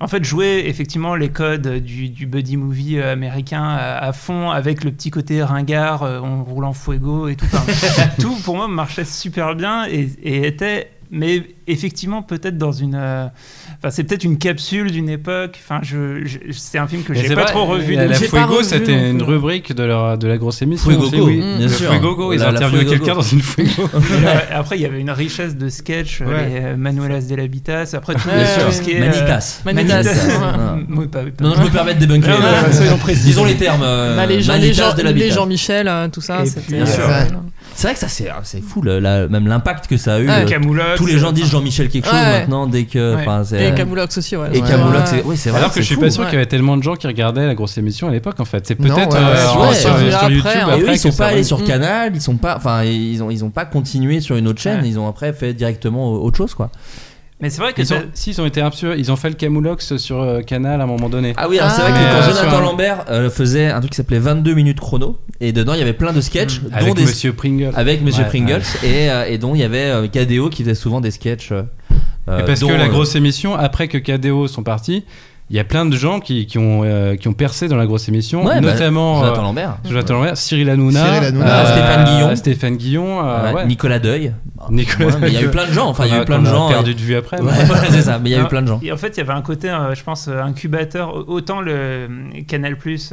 en 0.00 0.08
fait, 0.08 0.24
jouer 0.24 0.64
effectivement 0.66 1.14
les 1.14 1.30
codes 1.30 1.82
du, 1.82 2.26
buddy 2.26 2.56
movie 2.56 2.98
euh, 2.98 3.12
américain 3.12 3.64
à, 3.64 4.12
fond 4.12 4.50
avec 4.50 4.84
le 4.84 4.92
petit 4.92 5.10
côté 5.10 5.42
ringard, 5.42 6.02
euh, 6.02 6.20
on 6.20 6.44
roule 6.44 6.64
en 6.64 6.72
fuego 6.72 7.28
et 7.28 7.36
tout. 7.36 7.46
Enfin, 7.46 8.04
tout 8.20 8.36
pour 8.44 8.56
moi 8.56 8.68
marchait 8.68 9.04
super 9.04 9.54
bien 9.54 9.86
et 9.86 10.46
était... 10.46 10.90
Mais 11.10 11.42
effectivement, 11.66 12.22
peut-être 12.22 12.58
dans 12.58 12.72
une... 12.72 12.94
euh, 12.96 13.26
Enfin, 13.78 13.90
c'est 13.90 14.04
peut-être 14.04 14.24
une 14.24 14.38
capsule 14.38 14.90
d'une 14.90 15.08
époque. 15.08 15.58
Enfin, 15.62 15.80
je, 15.82 16.24
je- 16.24 16.38
c'est 16.52 16.78
un 16.78 16.86
film 16.86 17.02
que 17.02 17.12
Mais 17.12 17.20
j'ai 17.20 17.28
c'est 17.28 17.34
pas 17.34 17.42
vrai, 17.42 17.50
trop 17.52 17.64
revu. 17.66 17.94
La, 17.94 18.06
la 18.06 18.18
pas 18.18 18.24
Fuego, 18.24 18.62
c'était 18.62 19.10
une 19.10 19.22
rubrique 19.22 19.74
de, 19.74 19.82
leur, 19.84 20.16
de 20.18 20.26
la 20.26 20.38
grosse 20.38 20.62
émission. 20.62 20.90
Fuegogo, 20.90 21.06
aussi, 21.08 21.20
oui. 21.20 21.36
bien 21.38 21.58
le 21.66 21.68
sûr. 21.68 21.90
Fuegogo, 21.92 22.32
ils 22.32 22.40
Fuegogo. 22.40 22.90
quelqu'un 22.90 23.14
dans 23.14 23.20
une 23.20 23.40
Fuego. 23.42 23.88
Après, 24.52 24.76
il 24.78 24.82
y 24.82 24.86
avait 24.86 25.00
une 25.00 25.10
richesse 25.10 25.56
de 25.56 25.68
sketch, 25.68 26.20
euh, 26.22 26.26
Ouais. 26.26 26.48
les 26.48 26.60
euh, 26.64 26.76
Manuelas 26.76 27.22
de 27.28 27.34
l'Habitas. 27.34 27.90
Après, 27.94 28.14
tout, 28.14 28.28
Bien 28.28 28.44
tout 28.44 28.60
sûr. 28.60 28.72
ce 28.72 28.82
qui 28.82 28.92
est. 28.92 28.96
euh, 29.02 29.06
Manitas. 29.06 29.60
Manitas. 29.64 30.04
Pas- 31.12 31.22
pas- 31.22 31.42
Non, 31.44 31.50
non, 31.50 31.54
je 31.56 31.62
me 31.62 31.70
permets 31.70 31.94
de 31.94 32.06
euh, 32.12 32.96
précis. 32.96 33.24
Disons 33.24 33.44
les 33.44 33.56
termes. 33.56 33.82
euh, 33.82 34.16
Bah, 34.16 34.26
Manitas 34.26 34.92
de 34.94 34.98
les 34.98 35.02
l'habitat. 35.04 35.34
Jean-Michel, 35.34 35.88
euh, 35.88 36.08
tout 36.08 36.20
ça, 36.20 36.44
c'était. 36.46 36.80
Euh, 37.76 37.78
C'est 37.78 37.86
vrai 37.88 37.94
que 37.94 38.00
ça 38.00 38.08
c'est 38.08 38.28
c'est 38.42 38.62
fou 38.62 38.80
le- 38.82 38.98
la- 38.98 39.28
même 39.28 39.46
l'impact 39.46 39.86
que 39.86 39.96
ça 39.96 40.14
a 40.14 40.18
eu. 40.18 40.28
Ouais. 40.28 40.44
euh, 40.44 40.44
Camoulox, 40.46 40.96
Tous 40.96 41.06
les 41.06 41.18
gens 41.18 41.32
disent 41.32 41.44
enfin, 41.44 41.58
Jean-Michel 41.58 41.88
quelque 41.88 42.06
chose 42.06 42.14
Ouais. 42.14 42.40
maintenant 42.40 42.66
dès 42.66 42.84
que. 42.84 43.14
Ouais. 43.14 43.20
enfin, 43.22 43.44
c'est- 43.44 43.68
Et 43.68 43.74
Camoulox 43.74 44.16
aussi, 44.18 44.36
ouais. 44.36 44.48
Et 44.52 44.60
Ouais. 44.62 44.68
Camoulox, 44.68 45.12
Ouais. 45.24 45.36
c'est 45.36 45.50
vrai. 45.50 45.58
Alors 45.58 45.70
que 45.70 45.74
c'est 45.76 45.82
je 45.82 45.86
suis 45.86 45.94
fou. 45.96 46.00
pas 46.00 46.10
sûr 46.10 46.22
ouais. 46.22 46.26
qu'il 46.28 46.34
y 46.34 46.38
avait 46.38 46.46
tellement 46.46 46.76
de 46.76 46.82
gens 46.82 46.94
qui 46.96 47.06
regardaient 47.06 47.46
la 47.46 47.54
grosse 47.54 47.76
émission 47.78 48.08
à 48.08 48.10
l'époque 48.10 48.40
en 48.40 48.44
fait. 48.44 48.66
C'est 48.66 48.78
Non, 48.80 48.94
peut-être 48.94 49.12
ouais, 49.14 49.18
euh, 49.22 49.34
ouais, 49.34 49.48
en- 49.64 49.68
ouais, 49.68 49.74
sur, 49.74 49.90
après, 49.90 50.04
YouTube. 50.06 50.42
hein. 50.46 50.50
Et 50.54 50.60
après 50.60 50.80
eux, 50.82 50.92
ils 50.92 50.98
sont 50.98 51.10
ça 51.12 51.24
pas 51.24 51.30
allés 51.30 51.44
sur 51.44 51.58
Mm. 51.60 51.64
Canal, 51.64 52.12
ils 52.14 52.20
sont 52.20 52.36
pas, 52.36 52.56
enfin, 52.56 52.82
ils 52.84 53.22
ont, 53.22 53.30
ils 53.30 53.44
ont 53.44 53.50
pas 53.50 53.64
continué 53.64 54.20
sur 54.20 54.36
une 54.36 54.48
autre 54.48 54.60
chaîne, 54.60 54.80
Ouais. 54.80 54.88
ils 54.88 54.98
ont 54.98 55.08
après 55.08 55.32
fait 55.32 55.52
directement 55.54 56.12
autre 56.12 56.36
chose, 56.38 56.54
quoi. 56.54 56.70
Mais 57.40 57.50
c'est 57.50 57.60
vrai 57.60 57.74
que 57.74 57.82
Ils 57.82 57.92
ont, 57.92 58.02
si, 58.14 58.30
ils 58.30 58.40
ont 58.40 58.46
été 58.46 58.62
absurdes. 58.62 58.94
Ils 58.98 59.12
ont 59.12 59.16
fait 59.16 59.28
le 59.28 59.34
Camoulox 59.34 59.96
sur 59.98 60.22
euh, 60.22 60.40
Canal 60.40 60.80
à 60.80 60.84
un 60.84 60.86
moment 60.86 61.10
donné. 61.10 61.34
Ah 61.36 61.48
oui, 61.50 61.58
alors 61.58 61.70
c'est 61.70 61.82
Ah. 61.84 61.90
vrai 61.90 61.92
que 61.92 61.98
quand 61.98 62.30
euh, 62.30 62.34
Jonathan 62.34 62.60
Lambert 62.60 63.04
euh, 63.10 63.28
faisait 63.28 63.66
un 63.66 63.78
truc 63.80 63.90
qui 63.90 63.96
s'appelait 63.96 64.18
22 64.18 64.54
minutes 64.54 64.80
chrono, 64.80 65.18
et 65.40 65.52
dedans 65.52 65.74
il 65.74 65.78
y 65.80 65.82
avait 65.82 65.92
plein 65.92 66.14
de 66.14 66.20
sketchs, 66.22 66.60
dont 66.62 66.70
avec 66.72 66.94
des 66.94 67.02
Monsieur 67.04 67.34
Pringle. 67.34 67.72
avec 67.74 68.00
Monsieur 68.02 68.22
Ouais, 68.22 68.28
Pringles, 68.30 68.62
ouais. 68.82 68.88
Et, 68.88 69.10
euh, 69.10 69.26
et 69.28 69.36
dont 69.36 69.54
il 69.54 69.60
y 69.60 69.64
avait 69.64 69.90
euh, 69.90 70.08
KDO 70.08 70.48
qui 70.48 70.62
faisait 70.62 70.74
souvent 70.74 71.02
des 71.02 71.10
sketchs. 71.10 71.52
euh, 71.52 71.62
Et 72.40 72.44
parce 72.44 72.60
dont, 72.60 72.68
que 72.68 72.72
la 72.72 72.84
euh, 72.84 72.88
grosse 72.88 73.14
émission, 73.16 73.54
après 73.54 73.88
que 73.88 73.98
KDO 73.98 74.48
sont 74.48 74.62
partis, 74.62 75.04
il 75.48 75.56
y 75.56 75.60
a 75.60 75.64
plein 75.64 75.86
de 75.86 75.96
gens 75.96 76.18
qui, 76.20 76.46
qui 76.46 76.58
ont, 76.58 76.82
euh, 76.84 77.14
qui 77.16 77.28
ont 77.28 77.32
percé 77.32 77.68
dans 77.68 77.76
la 77.76 77.86
grosse 77.86 78.08
émission, 78.08 78.44
Ouais, 78.44 78.54
bah, 78.60 78.72
notamment 78.72 79.20
Jonathan 79.20 79.40
euh, 79.40 79.44
Lambert. 79.44 79.78
Jonathan 79.88 80.14
Lambert, 80.14 80.36
Cyril 80.36 80.68
Hanouna, 80.70 81.04
Cyril 81.04 81.24
Hanouna. 81.28 81.56
Ah, 81.56 81.66
Stéphane 81.66 82.04
Guillon. 82.04 82.36
Stéphane 82.36 82.76
Guillon, 82.76 83.24
euh, 83.24 83.46
Ouais, 83.46 83.54
ouais. 83.54 83.66
Nicolas 83.66 83.98
Deuil. 83.98 84.32
Nicolas 84.70 85.06
Ouais, 85.06 85.14
mais 85.20 85.28
il 85.28 85.34
y 85.34 85.36
a 85.36 85.42
eu 85.42 85.50
plein 85.50 85.66
de 85.66 85.72
gens, 85.72 85.88
enfin 85.88 86.06
il 86.06 86.12
y 86.12 86.16
a 86.16 86.22
eu 86.22 86.24
plein 86.24 86.40
de 86.40 86.46
gens. 86.46 86.68
perdu 86.68 86.94
de 86.94 87.00
vue 87.00 87.14
après. 87.14 87.38
C'est 87.90 88.02
ça, 88.02 88.18
mais 88.18 88.30
il 88.30 88.32
y 88.32 88.36
a 88.36 88.42
eu 88.42 88.48
plein 88.48 88.62
de 88.62 88.66
gens. 88.66 88.80
Et 88.82 88.90
en 88.90 88.96
fait, 88.96 89.08
il 89.16 89.18
y 89.18 89.20
avait 89.20 89.32
un 89.34 89.42
côté, 89.42 89.70
euh, 89.70 89.94
je 89.94 90.02
pense, 90.02 90.26
euh, 90.28 90.40
incubateur. 90.40 91.28
Autant 91.28 91.60
le 91.60 91.72
euh, 91.72 92.08
Canal 92.48 92.76
Plus, 92.76 93.12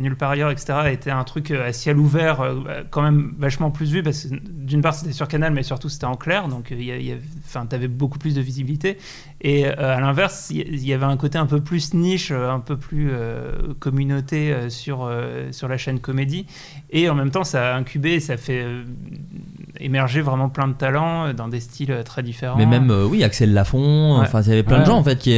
Nulle 0.00 0.16
part 0.16 0.30
ailleurs, 0.30 0.50
etc., 0.50 0.72
était 0.92 1.10
un 1.10 1.24
truc 1.24 1.50
euh, 1.50 1.66
à 1.68 1.72
ciel 1.72 1.96
ouvert, 1.98 2.40
euh, 2.40 2.82
quand 2.90 3.02
même 3.02 3.32
vachement 3.38 3.70
plus 3.70 3.90
vu, 3.90 4.02
parce 4.02 4.24
que 4.24 4.34
d'une 4.42 4.82
part, 4.82 4.94
c'était 4.94 5.12
sur 5.12 5.28
Canal, 5.28 5.52
mais 5.52 5.62
surtout, 5.62 5.88
c'était 5.88 6.04
en 6.04 6.16
clair, 6.16 6.48
donc 6.48 6.72
euh, 6.72 6.76
il 6.78 6.84
y 6.84 7.08
y 7.10 7.14
enfin, 7.46 7.64
tu 7.68 7.74
avais 7.74 7.88
beaucoup 7.88 8.18
plus 8.18 8.34
de 8.34 8.40
visibilité. 8.40 8.98
Et 9.44 9.66
euh, 9.66 9.96
à 9.96 10.00
l'inverse, 10.00 10.50
il 10.50 10.84
y- 10.86 10.92
avait 10.92 11.04
un 11.04 11.16
côté 11.16 11.36
un 11.36 11.46
peu 11.46 11.60
plus 11.60 11.94
niche, 11.94 12.30
euh, 12.30 12.48
un 12.48 12.60
peu 12.60 12.76
plus 12.76 13.10
euh, 13.12 13.74
communauté 13.80 14.52
euh, 14.52 14.70
sur, 14.70 15.02
euh, 15.04 15.50
sur 15.50 15.66
la 15.66 15.76
chaîne 15.76 15.98
comédie. 15.98 16.46
Et 16.90 17.10
en 17.10 17.16
même 17.16 17.30
temps, 17.32 17.42
ça 17.42 17.74
a 17.74 17.76
incubé, 17.76 18.20
ça 18.20 18.36
fait 18.36 18.64
émerger 19.80 20.20
vraiment 20.20 20.48
plein 20.48 20.68
de 20.68 20.74
talents 20.74 21.32
dans 21.34 21.48
des 21.48 21.58
styles 21.60 22.02
très 22.04 22.22
différents. 22.22 22.56
Mais 22.56 22.66
même, 22.66 22.90
oui, 23.10 23.24
Axel 23.24 23.52
Lafont, 23.52 24.18
Ouais. 24.20 24.26
enfin, 24.26 24.42
il 24.42 24.48
y 24.48 24.52
avait 24.52 24.62
plein 24.62 24.80
de 24.80 24.84
gens 24.86 24.96
en 24.98 25.02
fait 25.04 25.18
qui. 25.18 25.36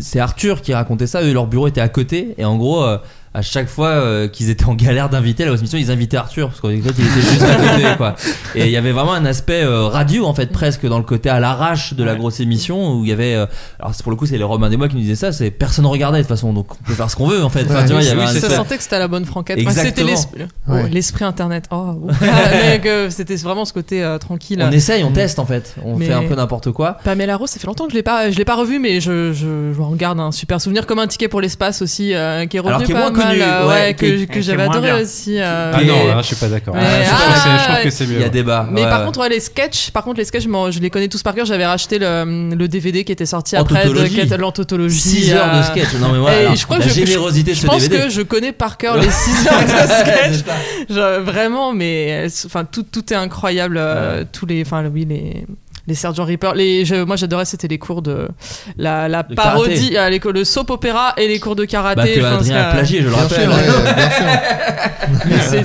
C'est 0.00 0.20
Arthur 0.20 0.60
qui 0.60 0.74
racontait 0.74 1.06
ça, 1.06 1.22
eux, 1.22 1.32
leur 1.32 1.46
bureau 1.46 1.68
était 1.68 1.80
à 1.80 1.88
côté, 1.88 2.34
et 2.36 2.44
en 2.44 2.56
gros, 2.58 2.84
à 3.34 3.42
chaque 3.42 3.68
fois 3.68 3.88
euh, 3.88 4.28
qu'ils 4.28 4.50
étaient 4.50 4.64
en 4.64 4.74
galère 4.74 5.08
d'inviter 5.08 5.44
la 5.44 5.50
grosse 5.50 5.60
émission, 5.60 5.78
ils 5.78 5.90
invitaient 5.90 6.16
Arthur 6.16 6.48
parce 6.48 6.60
qu'en 6.60 6.68
fait 6.68 6.74
il 6.76 6.86
était 6.88 7.02
juste 7.20 7.42
à 7.42 7.54
côté 7.54 7.86
quoi. 7.96 8.14
Et 8.54 8.66
il 8.66 8.70
y 8.72 8.76
avait 8.76 8.92
vraiment 8.92 9.12
un 9.12 9.24
aspect 9.26 9.62
euh, 9.62 9.86
radio 9.86 10.26
en 10.26 10.34
fait 10.34 10.50
presque 10.52 10.86
dans 10.86 10.98
le 10.98 11.04
côté 11.04 11.28
à 11.28 11.38
l'arrache 11.40 11.94
de 11.94 12.02
la 12.04 12.14
grosse 12.14 12.40
émission 12.40 12.94
où 12.94 13.04
il 13.04 13.10
y 13.10 13.12
avait 13.12 13.34
euh, 13.34 13.46
alors 13.78 13.94
c'est 13.94 14.02
pour 14.02 14.10
le 14.10 14.16
coup 14.16 14.26
c'est 14.26 14.38
les 14.38 14.44
Romains 14.44 14.70
des 14.70 14.76
mois 14.76 14.88
qui 14.88 14.96
nous 14.96 15.02
disaient 15.02 15.14
ça, 15.14 15.32
c'est 15.32 15.50
personne 15.50 15.86
regardait 15.86 16.18
de 16.18 16.22
toute 16.22 16.28
façon 16.28 16.52
donc 16.52 16.66
on 16.72 16.84
peut 16.84 16.94
faire 16.94 17.10
ce 17.10 17.16
qu'on 17.16 17.26
veut 17.26 17.44
en 17.44 17.50
fait. 17.50 17.64
Enfin, 17.68 17.84
tu 17.84 17.92
vois, 17.92 18.02
il 18.02 18.06
y 18.08 18.10
avait 18.10 18.22
un 18.22 18.26
ça 18.28 18.50
sentait 18.50 18.76
que 18.76 18.82
c'était 18.82 18.96
à 18.96 19.00
la 19.00 19.08
bonne 19.08 19.24
franquette. 19.24 19.58
Enfin, 19.60 19.70
c'était 19.70 19.88
Exactement. 20.02 20.08
l'esprit 20.10 20.42
oh, 20.68 20.72
Ouais. 20.72 20.88
l'esprit 20.90 21.24
internet. 21.24 21.64
Oh, 21.70 21.98
Mais 22.20 22.80
que 22.82 23.10
c'était 23.10 23.36
vraiment 23.36 23.64
ce 23.64 23.72
côté 23.72 24.02
euh, 24.02 24.18
tranquille. 24.18 24.62
on 24.66 24.70
essaye, 24.72 25.04
on 25.04 25.10
teste 25.12 25.38
en 25.38 25.46
fait, 25.46 25.74
on 25.84 25.96
Mais- 25.96 26.06
fait 26.06 26.12
un 26.12 26.22
peu 26.22 26.34
n'importe 26.34 26.72
quoi. 26.72 26.98
Pamela 27.04 27.36
Rose, 27.36 27.50
ça 27.50 27.58
fait 27.60 27.66
longtemps 27.66 27.84
que 27.86 27.90
je 27.92 27.96
l'ai 27.96 28.02
pas, 28.02 28.30
je 28.30 28.38
l'ai 28.38 28.44
pas 28.44 28.56
revu, 28.56 28.78
mais 28.78 29.00
je, 29.00 29.32
je, 29.32 29.72
je 29.76 29.80
en 29.80 29.92
garde 29.92 30.20
un 30.20 30.32
super 30.32 30.60
souvenir, 30.60 30.86
comme 30.86 30.98
un 30.98 31.06
ticket 31.06 31.28
pour 31.28 31.40
l'espace 31.40 31.82
aussi, 31.82 32.14
euh, 32.14 32.46
qui 32.46 32.56
est 32.56 32.60
revenu 32.60 32.84
Alors, 32.84 32.90
est 32.90 32.94
moins 32.94 33.12
mal, 33.18 33.38
euh, 33.40 33.68
ouais, 33.68 33.94
que, 33.94 34.40
j'avais 34.40 34.62
adoré 34.62 34.80
bien. 34.92 35.00
aussi. 35.00 35.36
euh, 35.38 35.72
Ah 35.74 35.82
non, 35.84 36.06
là, 36.08 36.18
je 36.22 36.26
suis 36.26 36.36
pas 36.36 36.48
d'accord. 36.48 36.74
Ouais. 36.74 36.80
Ah, 36.82 37.02
je, 37.02 37.08
trouve 37.08 37.20
Ah, 37.20 37.32
que 37.34 37.38
c'est- 37.40 37.48
je 37.58 37.62
trouve 37.64 37.76
ouais. 37.76 37.82
que 37.84 37.90
c'est 37.90 38.06
mieux. 38.06 38.12
Il 38.14 38.18
y 38.18 38.22
a 38.22 38.24
ouais. 38.26 38.30
débat. 38.30 38.68
Mais 38.70 38.82
ouais, 38.82 38.88
par 38.88 39.00
ouais. 39.00 39.06
contre, 39.06 39.20
ouais, 39.20 39.28
les 39.28 39.40
sketchs, 39.40 39.90
par 39.90 40.04
contre, 40.04 40.18
les 40.18 40.24
sketchs, 40.24 40.44
je, 40.44 40.48
m'en- 40.48 40.70
je 40.70 40.80
les 40.80 40.90
connais 40.90 41.08
tous 41.08 41.22
par 41.22 41.34
cœur. 41.34 41.46
J'avais 41.46 41.66
racheté 41.66 41.98
le, 41.98 42.54
le 42.54 42.68
DVD 42.68 43.04
qui 43.04 43.12
était 43.12 43.26
sorti 43.26 43.56
après 43.56 43.82
de 43.84 43.88
tautologie. 43.88 44.16
Quête- 44.16 44.36
l'anthologie. 44.36 44.98
6 44.98 45.32
heures 45.32 45.52
de 45.52 45.58
euh, 45.58 45.62
sketch. 45.62 45.94
Non 46.00 46.08
mais 46.10 46.16
et 46.18 46.20
voilà, 46.20 46.54
je 46.54 46.64
crois 46.64 46.78
la 46.78 46.84
que 46.84 46.90
je- 46.90 46.94
générosité 46.94 47.50
de 47.52 47.56
Je 47.56 47.60
ce 47.62 47.66
pense 47.66 47.82
DVD. 47.82 48.04
que 48.04 48.08
je 48.10 48.22
connais 48.22 48.52
par 48.52 48.76
cœur 48.76 48.96
les 48.96 49.10
6 49.10 49.46
heures 49.48 49.62
de 49.62 49.68
sketch. 50.32 50.44
Genre, 50.90 51.20
vraiment, 51.22 51.72
mais 51.72 52.26
euh, 52.26 52.28
enfin 52.46 52.64
tout, 52.64 52.82
tout 52.84 53.12
est 53.12 53.16
incroyable. 53.16 53.76
euh, 53.78 54.24
Tous 54.32 54.46
les, 54.46 54.62
enfin 54.62 54.84
oui 54.92 55.04
les. 55.08 55.44
Les 55.88 55.94
Sergeant 55.94 56.24
Reaper, 56.26 56.52
les, 56.54 56.84
je- 56.84 57.02
moi 57.02 57.16
j'adorais 57.16 57.46
c'était 57.46 57.66
les 57.66 57.78
cours 57.78 58.02
de 58.02 58.28
la, 58.76 59.08
la 59.08 59.22
De 59.22 59.34
parodie, 59.34 59.96
euh, 59.96 60.18
le 60.32 60.44
soap 60.44 60.68
opéra 60.70 61.14
et 61.16 61.26
les 61.28 61.40
cours 61.40 61.56
de 61.56 61.64
karaté. 61.64 61.96
Bah, 62.00 62.06
que 62.06 62.20
je 62.20 62.26
Adrien 62.26 62.56
a 62.60 62.72
plagié, 62.72 63.02
je 63.02 63.08
le 63.08 63.14
rappelle. 63.14 63.48
ouais, 63.48 63.54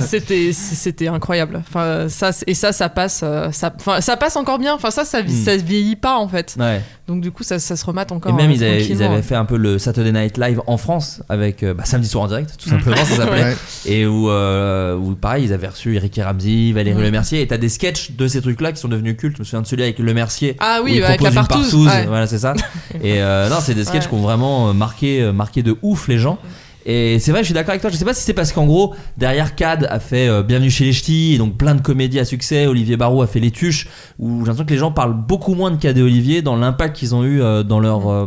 c'était 0.00 0.52
c'était 0.52 1.08
incroyable. 1.08 1.62
Enfin 1.68 2.08
ça 2.08 2.30
et 2.46 2.54
ça 2.54 2.72
ça 2.72 2.88
passe, 2.88 3.20
euh, 3.22 3.48
ça, 3.52 3.72
enfin 3.78 4.00
ça 4.00 4.16
passe 4.16 4.36
encore 4.36 4.58
bien. 4.58 4.74
Enfin 4.74 4.90
ça 4.90 5.04
ça, 5.04 5.22
Hmm. 5.22 5.28
ça 5.28 5.56
vieillit 5.56 5.96
pas 5.96 6.16
en 6.16 6.28
fait. 6.28 6.56
Ouais. 6.58 6.80
Donc 7.06 7.20
du 7.20 7.30
coup 7.30 7.42
ça, 7.42 7.58
ça 7.58 7.76
se 7.76 7.84
remate 7.84 8.12
encore. 8.12 8.32
Et 8.32 8.34
même 8.34 8.50
euh, 8.50 8.54
ils 8.54 8.64
avaient, 8.64 8.76
ils 8.82 8.86
tranquillement. 8.88 9.12
avaient 9.12 9.22
fait 9.22 9.34
un 9.34 9.44
peu 9.44 9.58
le 9.58 9.78
Saturday 9.78 10.10
Night 10.10 10.38
Live 10.38 10.62
en 10.66 10.78
France 10.78 11.22
avec 11.28 11.62
euh, 11.62 11.74
bah, 11.74 11.84
samedi 11.84 12.08
soir 12.08 12.24
en 12.24 12.28
direct 12.28 12.54
tout 12.58 12.70
simplement 12.70 12.96
ça 12.96 13.04
s'appelait 13.16 13.44
Ouais. 13.44 13.56
et 13.84 14.06
où, 14.06 14.30
euh, 14.30 14.96
où 14.96 15.14
pareil 15.14 15.44
ils 15.44 15.52
avaient 15.52 15.68
reçu 15.68 15.96
Eric 15.96 16.16
et 16.16 16.22
Ramsey, 16.22 16.72
Valérie 16.72 16.96
Ouais. 16.96 17.04
Le 17.04 17.10
Mercier 17.10 17.42
et 17.42 17.46
t'as 17.46 17.58
des 17.58 17.68
sketchs 17.68 18.12
de 18.12 18.26
ces 18.26 18.40
trucs 18.40 18.60
là 18.62 18.72
qui 18.72 18.80
sont 18.80 18.88
devenus 18.88 19.16
cultes 19.18 19.36
je 19.36 19.40
me 19.40 19.44
souviens 19.44 19.60
de 19.60 19.66
celui 19.66 19.82
avec 19.82 19.98
Le 19.98 20.14
Mercier 20.14 20.56
Ah 20.60 20.78
où 20.80 20.86
oui, 20.86 20.94
il 20.96 21.04
avec 21.04 21.20
la 21.20 21.28
une 21.28 21.34
partouze. 21.34 21.74
ouais. 21.74 22.06
voilà 22.06 22.26
c'est 22.26 22.38
ça 22.38 22.54
et 23.02 23.20
euh, 23.22 23.50
non 23.50 23.56
c'est 23.60 23.74
des 23.74 23.84
sketchs 23.84 24.04
Ouais. 24.04 24.08
qui 24.08 24.14
ont 24.14 24.22
vraiment 24.22 24.72
marqué, 24.72 25.30
marqué 25.32 25.62
de 25.62 25.76
ouf 25.82 26.08
les 26.08 26.18
gens 26.18 26.38
et 26.86 27.18
c'est 27.18 27.30
vrai, 27.30 27.40
je 27.40 27.46
suis 27.46 27.54
d'accord 27.54 27.70
avec 27.70 27.80
toi. 27.80 27.90
Je 27.90 27.96
sais 27.96 28.04
pas 28.04 28.14
si 28.14 28.22
c'est 28.22 28.34
parce 28.34 28.52
qu'en 28.52 28.66
gros, 28.66 28.94
derrière 29.16 29.54
Cad 29.54 29.86
a 29.88 29.98
fait 30.00 30.28
euh, 30.28 30.42
Bienvenue 30.42 30.70
chez 30.70 30.84
les 30.84 30.92
Ch'tis, 30.92 31.34
et 31.34 31.38
donc 31.38 31.56
plein 31.56 31.74
de 31.74 31.80
comédies 31.80 32.20
à 32.20 32.24
succès. 32.24 32.66
Olivier 32.66 32.96
Barrault 32.96 33.22
a 33.22 33.26
fait 33.26 33.40
Les 33.40 33.50
Tuches, 33.50 33.88
où 34.18 34.40
j'ai 34.40 34.46
l'impression 34.46 34.64
que 34.64 34.72
les 34.72 34.78
gens 34.78 34.92
parlent 34.92 35.16
beaucoup 35.16 35.54
moins 35.54 35.70
de 35.70 35.76
Cad 35.76 35.96
et 35.96 36.02
Olivier 36.02 36.42
dans 36.42 36.56
l'impact 36.56 36.96
qu'ils 36.96 37.14
ont 37.14 37.24
eu 37.24 37.40
euh, 37.40 37.62
dans 37.62 37.80
leur, 37.80 38.10
euh, 38.10 38.26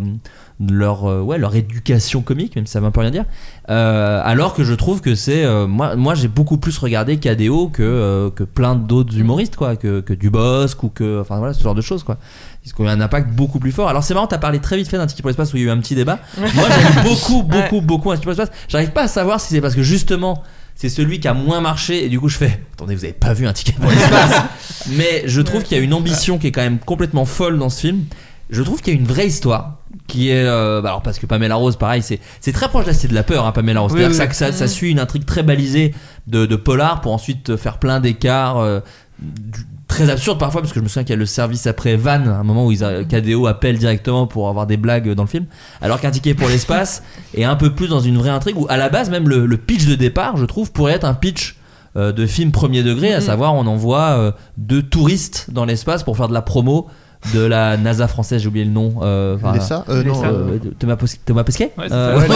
leur, 0.60 1.04
ouais, 1.04 1.38
leur 1.38 1.56
éducation 1.56 2.22
comique, 2.22 2.56
même 2.56 2.66
si 2.66 2.72
ça 2.72 2.80
veut 2.80 2.88
un 2.88 2.92
peu 2.92 3.02
rien 3.02 3.12
dire. 3.12 3.26
Alors 3.68 4.56
que 4.56 4.64
je 4.64 4.74
trouve 4.74 5.02
que 5.02 5.14
c'est. 5.14 5.46
moi, 5.68 5.96
moi 5.96 6.16
j'ai 6.16 6.28
beaucoup 6.28 6.58
plus 6.58 6.78
regardé 6.80 7.18
KDO 7.18 7.68
que, 7.68 8.32
que 8.36 8.44
plein 8.44 8.74
d'autres 8.74 9.20
humoristes, 9.20 9.56
quoi, 9.56 9.76
que, 9.76 10.00
que 10.00 10.14
Dubosc 10.14 10.82
ou 10.82 10.90
que. 10.90 11.22
Enfin 11.22 11.38
voilà, 11.38 11.54
ce 11.54 11.62
genre 11.62 11.76
de 11.76 11.82
choses, 11.82 12.02
quoi. 12.04 12.18
Ils 12.68 12.82
ont 12.82 12.86
eu 12.86 12.90
un 12.90 13.00
impact 13.02 13.30
beaucoup 13.30 13.60
plus 13.60 13.72
fort. 13.72 13.88
Alors 13.88 14.04
c'est 14.04 14.14
marrant, 14.14 14.28
t'as 14.28 14.38
parlé 14.38 14.60
très 14.60 14.76
vite 14.78 14.88
fait 14.90 14.98
d'un 14.98 15.08
ticket 15.08 15.22
pour 15.22 15.30
l'espace 15.30 15.54
où 15.54 15.58
il 15.58 15.64
y 15.64 15.66
a 15.66 15.68
eu 15.68 15.72
un 15.72 15.80
petit 15.80 15.96
débat. 15.96 16.20
Moi 16.38 16.48
j'aime 16.70 17.04
beaucoup, 17.04 17.44
beaucoup, 17.44 17.82
beaucoup 17.82 18.12
un 18.12 18.16
ticket 18.16 18.24
pour 18.26 18.32
l'espace. 18.32 18.52
J'arrive 18.68 18.92
pas 18.92 19.04
à 19.04 19.08
savoir 19.08 19.40
si 19.40 19.54
c'est 19.54 19.62
parce 19.62 19.76
que 19.76 19.84
justement 19.84 20.44
c'est 20.76 20.90
celui 20.90 21.20
qui 21.20 21.28
a 21.28 21.34
moins 21.34 21.60
marché 21.62 22.06
et 22.06 22.10
du 22.10 22.20
coup 22.20 22.30
je 22.30 22.38
fais 22.38 22.60
attendez 22.74 22.94
vous 22.94 23.04
avez 23.04 23.14
pas 23.14 23.34
vu 23.34 23.48
un 23.48 23.54
ticket 23.54 23.74
pour 23.82 23.90
l'espace 23.90 24.44
mais 24.90 25.24
je 25.26 25.42
trouve 25.42 25.64
qu'il 25.64 25.76
y 25.76 25.80
a 25.80 25.84
une 25.84 25.94
ambition 25.96 26.38
qui 26.38 26.46
est 26.46 26.52
quand 26.52 26.62
même 26.62 26.78
complètement 26.78 27.26
folle 27.26 27.58
dans 27.58 27.70
ce 27.70 27.82
film 27.82 28.04
je 28.52 28.62
trouve 28.62 28.80
qu'il 28.82 28.94
y 28.94 28.98
a 28.98 29.00
une 29.00 29.08
vraie 29.08 29.26
histoire 29.26 29.78
qui 30.06 30.30
est 30.30 30.46
euh, 30.46 30.80
bah 30.82 30.90
alors 30.90 31.02
parce 31.02 31.18
que 31.18 31.26
Pamela 31.26 31.56
Rose 31.56 31.78
pareil 31.78 32.04
c'est 32.04 32.20
c'est 32.42 32.52
très 32.52 32.70
proche 32.70 32.84
de 32.86 32.90
la 32.90 32.94
Cité 32.94 33.08
de 33.08 33.16
la 33.16 33.24
peur 33.24 33.48
hein, 33.48 33.52
Pamela 33.54 33.80
Rose 33.80 33.92
Oui, 33.92 34.02
c'est-à-dire 34.02 34.22
oui. 34.22 34.28
que 34.30 34.36
ça, 34.36 34.52
ça, 34.52 34.58
ça 34.58 34.68
suit 34.68 34.92
une 34.92 35.00
intrigue 35.00 35.26
très 35.26 35.42
balisée 35.42 35.96
de, 36.28 36.46
de 36.46 36.56
polar 36.56 37.02
pour 37.02 37.12
ensuite 37.12 37.56
faire 37.56 37.80
plein 37.80 38.00
d'écarts 38.00 38.60
euh, 38.60 38.80
du- 39.20 39.66
très 39.88 40.10
absurdes 40.10 40.38
parfois 40.38 40.62
parce 40.62 40.74
que 40.74 40.80
je 40.80 40.84
me 40.84 40.90
souviens 40.90 41.04
qu'il 41.04 41.12
y 41.12 41.14
a 41.14 41.20
le 41.20 41.26
service 41.26 41.66
après 41.66 41.96
Van 41.96 42.26
à 42.28 42.36
un 42.40 42.44
moment 42.44 42.66
où 42.68 42.72
ils 42.72 42.84
a- 42.84 43.04
KDO 43.04 43.48
appelle 43.48 43.78
directement 43.78 44.28
pour 44.28 44.50
avoir 44.50 44.68
des 44.68 44.78
blagues 44.78 45.12
dans 45.14 45.24
le 45.24 45.30
film 45.30 45.46
alors 45.82 46.00
qu'un 46.02 46.12
ticket 46.12 46.34
pour 46.34 46.50
l'espace 46.50 47.02
est 47.34 47.46
un 47.46 47.56
peu 47.56 47.74
plus 47.74 47.88
dans 47.88 48.00
une 48.02 48.18
vraie 48.18 48.30
intrigue 48.30 48.58
où 48.58 48.68
à 48.70 48.78
la 48.78 48.90
base 48.90 49.10
même 49.10 49.28
le, 49.30 49.46
le 49.46 49.58
pitch 49.58 49.86
de 49.86 49.96
départ 49.96 50.38
je 50.38 50.46
trouve 50.46 50.72
pourrait 50.72 50.94
être 50.94 51.06
un 51.06 51.14
pitch 51.14 51.56
euh, 51.96 52.12
de 52.12 52.26
film 52.28 52.52
premier 52.52 52.84
degré 52.84 53.14
à 53.14 53.20
Mhm. 53.20 53.26
savoir 53.26 53.56
on 53.56 53.66
envoie 53.66 54.02
euh, 54.20 54.32
deux 54.58 54.84
touristes 54.84 55.48
dans 55.52 55.66
l'espace 55.66 56.04
pour 56.04 56.16
faire 56.18 56.28
de 56.28 56.34
la 56.34 56.42
promo 56.44 56.88
de 57.34 57.40
la 57.40 57.78
NASA 57.78 58.08
française 58.08 58.42
j'ai 58.44 58.48
oublié 58.50 58.66
le 58.66 58.72
nom 58.72 58.96
euh, 59.02 59.36
enfin, 59.38 59.54
Les 59.54 59.60
ça 59.60 59.84
euh, 59.90 60.04
euh, 60.06 60.24
euh, 60.26 60.60
Thomas, 60.78 60.96
Pos- 60.98 61.18
Thomas 61.26 61.44
Pesquet 61.44 61.72
Ouais, 61.78 61.88
Euh, 61.92 62.20
ouais, 62.20 62.28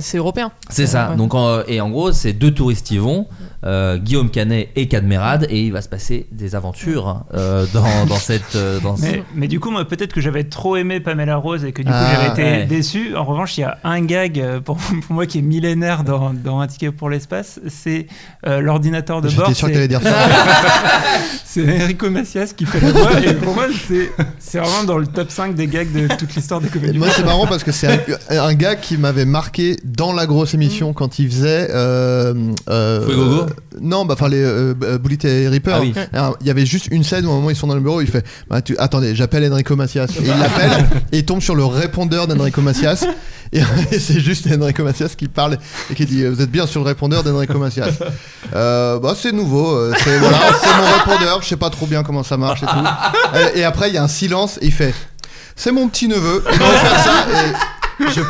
c'est- 0.00 0.16
européen. 0.16 0.50
c'est 0.70 0.86
ça 0.86 1.10
Ouais. 1.10 1.16
donc 1.16 1.34
en- 1.34 1.60
et 1.68 1.80
en 1.82 1.90
gros 1.90 2.12
c'est 2.12 2.32
deux 2.32 2.52
touristes 2.52 2.90
y 2.90 2.96
vont 2.98 3.26
euh, 3.64 3.98
Guillaume 3.98 4.30
Canet 4.30 4.70
et 4.76 4.88
Cadmerade 4.88 5.46
et 5.50 5.60
il 5.62 5.72
va 5.72 5.82
se 5.82 5.88
passer 5.88 6.26
des 6.32 6.54
aventures 6.54 7.24
euh, 7.34 7.66
dans, 7.74 8.06
dans 8.08 8.16
cette 8.16 8.56
euh, 8.56 8.80
dans 8.80 8.96
ce- 8.96 9.02
Mais, 9.02 9.22
mais 9.34 9.48
du 9.48 9.60
coup, 9.60 9.70
moi, 9.70 9.84
peut-être 9.86 10.12
que 10.12 10.20
j'avais 10.20 10.44
trop 10.44 10.76
aimé 10.76 11.00
Pamela 11.00 11.36
Rose 11.36 11.64
et 11.64 11.72
que 11.72 11.82
du 11.82 11.88
coup, 11.88 11.94
Ah, 11.94 12.12
j'avais 12.14 12.28
été 12.32 12.42
ouais. 12.60 12.66
déçu. 12.66 13.14
En 13.16 13.24
revanche, 13.24 13.58
il 13.58 13.62
y 13.62 13.64
a 13.64 13.78
un 13.84 14.00
gag 14.02 14.60
pour, 14.64 14.76
pour 15.06 15.12
moi 15.14 15.26
qui 15.26 15.38
est 15.38 15.42
millénaire 15.42 16.04
dans, 16.04 16.32
dans 16.32 16.60
Un 16.60 16.66
ticket 16.66 16.90
pour 16.92 17.10
l'espace 17.10 17.60
c'est 17.68 18.06
euh, 18.46 18.60
l'ordinateur 18.60 19.20
de 19.20 19.28
bord. 19.30 19.46
J'étais 19.48 19.54
sûr 19.58 19.70
que 19.70 19.86
dire 19.86 20.02
ça. 20.02 20.10
C'est 21.44 21.82
Enrico 21.82 22.08
Macias 22.10 22.52
qui 22.56 22.64
fait 22.64 22.80
la 22.80 22.92
voix. 22.92 23.20
et 23.20 23.34
pour 23.34 23.54
moi, 23.54 23.66
c'est 23.88 24.12
c'est 24.38 24.58
vraiment 24.58 24.84
dans 24.84 24.98
le 24.98 25.06
top 25.06 25.30
5 25.30 25.54
des 25.56 25.66
gags 25.66 25.90
de 25.92 26.06
toute 26.14 26.34
l'histoire 26.36 26.60
des 26.60 26.68
comédies. 26.68 26.98
moi 26.98 27.08
c'est 27.10 27.24
marrant 27.24 27.46
parce 27.46 27.64
que 27.64 27.72
c'est 27.72 27.88
un, 28.30 28.38
un 28.44 28.54
gars 28.54 28.76
qui 28.76 28.96
m'avait 28.96 29.24
marqué 29.24 29.76
dans 29.84 30.12
la 30.12 30.26
grosse 30.26 30.54
émission 30.54 30.92
quand 30.92 31.18
il 31.18 31.28
faisait 31.28 31.68
euh, 31.70 32.34
euh, 32.68 33.00
euh, 33.08 33.46
non 33.80 34.04
bah 34.04 34.14
enfin 34.14 34.28
les 34.28 34.42
euh, 34.42 34.74
euh, 34.82 34.98
Bullet 34.98 35.18
et 35.24 35.48
Reaper. 35.48 35.74
Ah 35.74 35.80
oui. 35.80 35.94
Alors, 36.12 36.36
il 36.40 36.46
y 36.46 36.50
avait 36.50 36.66
juste 36.66 36.88
une 36.90 37.04
scène 37.04 37.26
où 37.26 37.30
à 37.30 37.32
un 37.32 37.36
moment 37.36 37.50
ils 37.50 37.56
sont 37.56 37.66
dans 37.66 37.74
le 37.74 37.80
bureau 37.80 38.00
il 38.00 38.06
fait 38.08 38.24
bah, 38.48 38.62
tu- 38.62 38.76
attendez 38.78 39.14
j'appelle 39.14 39.50
Enrico 39.52 39.76
Macias. 39.76 40.06
Et 40.06 40.22
il 40.22 40.26
l'appelle 40.38 40.86
et 41.12 41.18
il 41.18 41.24
tombe 41.24 41.40
sur 41.40 41.54
le 41.54 41.64
répondeur 41.64 42.26
d'Enrico 42.26 42.60
Macias. 42.62 43.06
Et, 43.52 43.60
et 43.92 43.98
c'est 43.98 44.20
juste 44.20 44.46
Enrico 44.52 44.82
Macias 44.84 45.10
qui 45.16 45.28
parle 45.28 45.58
et 45.90 45.94
qui 45.94 46.06
dit 46.06 46.24
vous 46.24 46.40
êtes 46.42 46.50
bien 46.50 46.66
sur 46.66 46.80
le 46.82 46.86
répondeur 46.86 47.22
d'Enrico 47.22 47.58
Macias. 47.58 47.90
Euh, 48.54 48.98
bah 48.98 49.14
c'est 49.20 49.32
nouveau 49.32 49.74
euh, 49.74 49.92
c'est 50.04 50.18
voilà 50.18 50.38
c'est 50.62 50.74
mon 50.76 51.12
répondeur 51.12 51.42
je 51.42 51.48
sais 51.48 51.56
pas 51.56 51.70
trop 51.70 51.86
bien 51.86 52.02
comment 52.02 52.22
ça 52.22 52.36
marche 52.36 52.62
et 52.62 52.66
tout. 52.66 53.38
Et, 53.56 53.60
et 53.60 53.64
après 53.64 53.88
il 53.88 53.94
y 53.94 53.98
a 53.98 54.02
un 54.02 54.08
silence 54.08 54.58
et 54.62 54.66
il 54.66 54.72
fait 54.72 54.94
c'est 55.56 55.72
mon 55.72 55.88
petit 55.88 56.08
neveu. 56.08 56.42
Et 58.00 58.04
je 58.08 58.20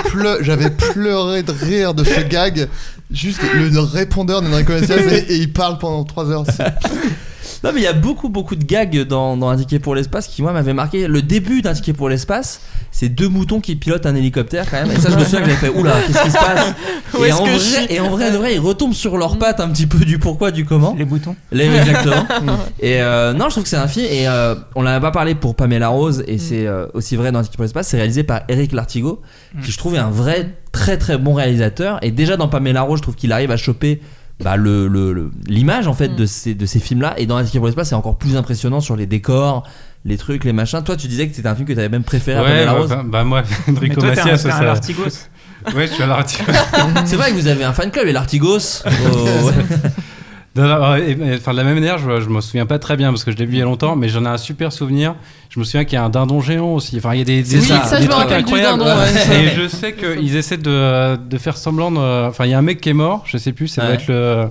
j'avais 0.43 0.71
pleuré 0.71 1.43
de 1.45 1.53
rire 1.53 1.95
de 1.95 2.03
ce 2.03 2.21
gag 2.21 2.69
juste 3.11 3.41
le, 3.55 3.81
répondeur 3.81 4.43
d'Enrico 4.43 4.73
Macias 4.73 4.97
et, 4.97 5.33
et 5.33 5.37
il 5.37 5.53
parle 5.53 5.79
pendant 5.79 6.05
3 6.05 6.31
heures 6.31 6.45
Non 7.63 7.73
mais 7.75 7.81
il 7.81 7.85
y 7.85 7.89
a 7.89 7.93
beaucoup 7.93 8.31
beaucoup 8.31 8.57
de 8.57 8.65
gags 8.65 9.07
dans, 9.07 9.37
dans 9.37 9.49
un 9.49 9.57
ticket 9.57 9.81
pour 9.81 9.95
l'espace 9.95 10.29
qui 10.29 10.41
moi 10.41 10.53
m'avait 10.53 10.73
marqué. 10.73 11.09
Le 11.09 11.21
début 11.21 11.61
d'un 11.61 11.75
ticket 11.75 11.93
pour 11.93 12.09
l'espace, 12.09 12.63
c'est 12.91 13.11
deux 13.11 13.29
moutons 13.29 13.61
qui 13.61 13.77
pilotent 13.77 14.07
un 14.07 14.15
hélicoptère 14.15 14.71
quand 14.71 14.79
même. 14.81 14.91
Et 14.91 14.99
ça 14.99 15.11
je 15.11 15.17
me 15.17 15.25
souviens 15.25 15.41
que 15.41 15.47
j'avais 15.47 15.57
fait 15.57 15.69
oula 15.69 15.93
qu'est-ce 16.07 16.23
qui 16.23 16.31
se 16.31 16.39
passe 16.39 16.75
Où 17.19 17.25
et, 17.25 17.33
en 17.33 17.45
vrai, 17.45 17.53
je 17.53 17.59
suis 17.59 17.87
et 17.91 18.01
en 18.01 18.09
vrai 18.09 18.33
de 18.33 18.39
vrai 18.39 18.55
ils 18.55 18.61
retombent 18.61 18.95
sur 18.95 19.19
leurs 19.19 19.39
pattes 19.39 19.61
un 19.61 19.69
petit 19.69 19.87
peu 19.87 19.99
du 19.99 20.19
pourquoi 20.19 20.51
du 20.53 20.65
comment. 20.65 20.95
Les 20.97 21.05
boutons. 21.05 21.37
Les- 21.53 21.67
exactement. 21.67 22.27
et 22.81 23.03
euh, 23.03 23.35
non 23.35 23.47
je 23.47 23.51
trouve 23.51 23.65
que 23.65 23.69
c'est 23.69 23.77
un 23.77 23.89
film 23.89 24.07
et 24.11 24.27
euh, 24.27 24.55
on 24.75 24.83
l'avait 24.83 25.01
pas 25.01 25.11
parlé 25.11 25.35
pour 25.35 25.55
Pamela 25.55 25.89
Rose 25.89 26.25
et 26.27 26.39
c'est 26.39 26.67
euh, 26.67 26.87
aussi 26.95 27.17
vrai 27.17 27.31
dans 27.31 27.41
un 27.41 27.43
ticket 27.43 27.57
pour 27.57 27.65
l'espace. 27.65 27.89
C'est 27.89 27.99
réalisé 27.99 28.23
par 28.23 28.43
Eric 28.49 28.73
Lartigot 28.73 29.21
qui 29.63 29.71
je 29.71 29.77
trouve 29.77 29.97
est 29.97 29.99
un 29.99 30.11
vrai 30.11 30.60
très 30.73 30.97
très 30.99 31.19
bon 31.19 31.35
réalisateur 31.35 31.99
et 32.03 32.11
déjà 32.11 32.37
dans 32.37 32.49
Pamela 32.49 32.83
Rose 32.83 32.99
je 32.99 33.03
trouve 33.03 33.17
qu'il 33.17 33.33
arrive 33.33 33.51
à 33.51 33.57
choper 33.57 34.01
bah, 34.43 34.57
le, 34.57 35.31
l'image 35.49 35.87
en 35.87 35.93
fait 35.95 36.09
Mm. 36.09 36.17
de 36.17 36.27
ces, 36.27 36.55
de 36.55 36.65
ces 36.67 36.79
films 36.81 37.03
là 37.03 37.15
et 37.19 37.27
dans 37.27 37.37
un 37.37 37.45
ticket 37.45 37.59
pour 37.59 37.67
l'espace 37.67 37.89
c'est 37.91 37.95
encore 37.95 38.17
plus 38.17 38.37
impressionnant 38.37 38.81
sur 38.81 38.97
les 38.97 39.07
décors 39.07 39.65
les 40.07 40.17
trucs 40.17 40.45
les 40.45 40.53
machins 40.55 40.83
toi 40.83 40.97
tu 40.97 41.09
disais 41.09 41.29
que 41.29 41.35
c'était 41.37 41.49
un 41.49 41.55
film 41.55 41.67
que 41.67 41.73
tu 41.75 41.79
avais 41.79 41.89
même 41.91 42.05
préféré 42.05 42.39
à 42.39 42.43
Ouais, 42.43 42.49
Pamela 42.49 42.73
bah, 42.73 42.79
Rose 42.79 42.89
bah, 42.89 43.03
bah, 43.05 43.25
moi, 43.25 43.43
Enrico 43.69 44.01
Macias, 44.01 44.33
un 44.33 44.37
ça. 44.37 44.63
Lartigos. 44.63 45.03
Ouais, 45.77 45.87
je 45.87 45.93
suis 45.93 46.03
à 46.03 46.07
l'Artigos. 46.07 46.53
c'est 47.05 47.17
vrai 47.17 47.33
que 47.33 47.35
vous 47.37 47.47
avez 47.47 47.65
un 47.65 47.75
fan 47.75 47.91
club 47.91 48.07
les 48.07 48.13
Lartigos 48.15 48.83
Oh, 48.87 49.47
ouais. 49.47 49.53
De 50.57 50.63
la, 50.63 50.99
et- 50.99 51.13
et- 51.13 51.35
enfin, 51.37 51.53
de 51.53 51.57
la 51.59 51.63
même 51.65 51.75
manière, 51.75 51.99
je, 51.99 52.21
je 52.21 52.29
me 52.29 52.41
souviens 52.41 52.67
pas 52.67 52.81
très 52.81 52.97
bien 52.97 53.11
parce 53.11 53.23
que 53.23 53.31
je 53.31 53.37
l'ai 53.37 53.47
vu 53.47 53.53
il 53.55 53.59
y 53.59 53.63
a 53.63 53.65
longtemps, 53.65 53.95
mais 53.95 54.09
j'en 54.09 54.25
ai 54.25 54.29
un 54.29 54.37
super 54.37 54.73
souvenir. 54.73 55.15
Je 55.49 55.61
me 55.61 55.65
souviens 55.65 55.85
qu'il 55.85 55.95
y 55.95 55.97
a 55.97 56.03
un 56.05 56.09
dindon 56.11 56.41
géant 56.41 56.75
aussi. 56.75 56.97
Enfin, 56.99 57.15
il 57.15 57.19
y 57.19 57.23
a 57.23 57.25
des, 57.25 57.43
des, 57.43 57.57
Oui, 57.61 57.63
ça, 57.63 57.99
des 57.99 58.05
je 58.07 58.09
trucs 58.11 58.33
incroyables. 58.33 58.79
dindon, 58.81 58.85
ouais. 59.01 59.45
Et 59.45 59.49
je 59.57 59.69
sais 59.69 59.93
qu'ils 59.95 60.35
essaient 60.37 60.57
de, 60.57 61.17
de 61.17 61.39
faire 61.39 61.57
semblant. 61.57 61.93
de- 61.93 62.27
Enfin, 62.29 62.47
il 62.47 62.51
y 62.51 62.55
a 62.55 62.59
un 62.59 62.63
mec 62.63 62.81
qui 62.81 62.89
est 62.89 62.95
mort. 62.95 63.23
Je 63.27 63.37
sais 63.39 63.53
plus. 63.53 63.69
Ça 63.69 63.85
Ouais. 63.87 63.95
être 63.95 64.09
le. 64.09 64.47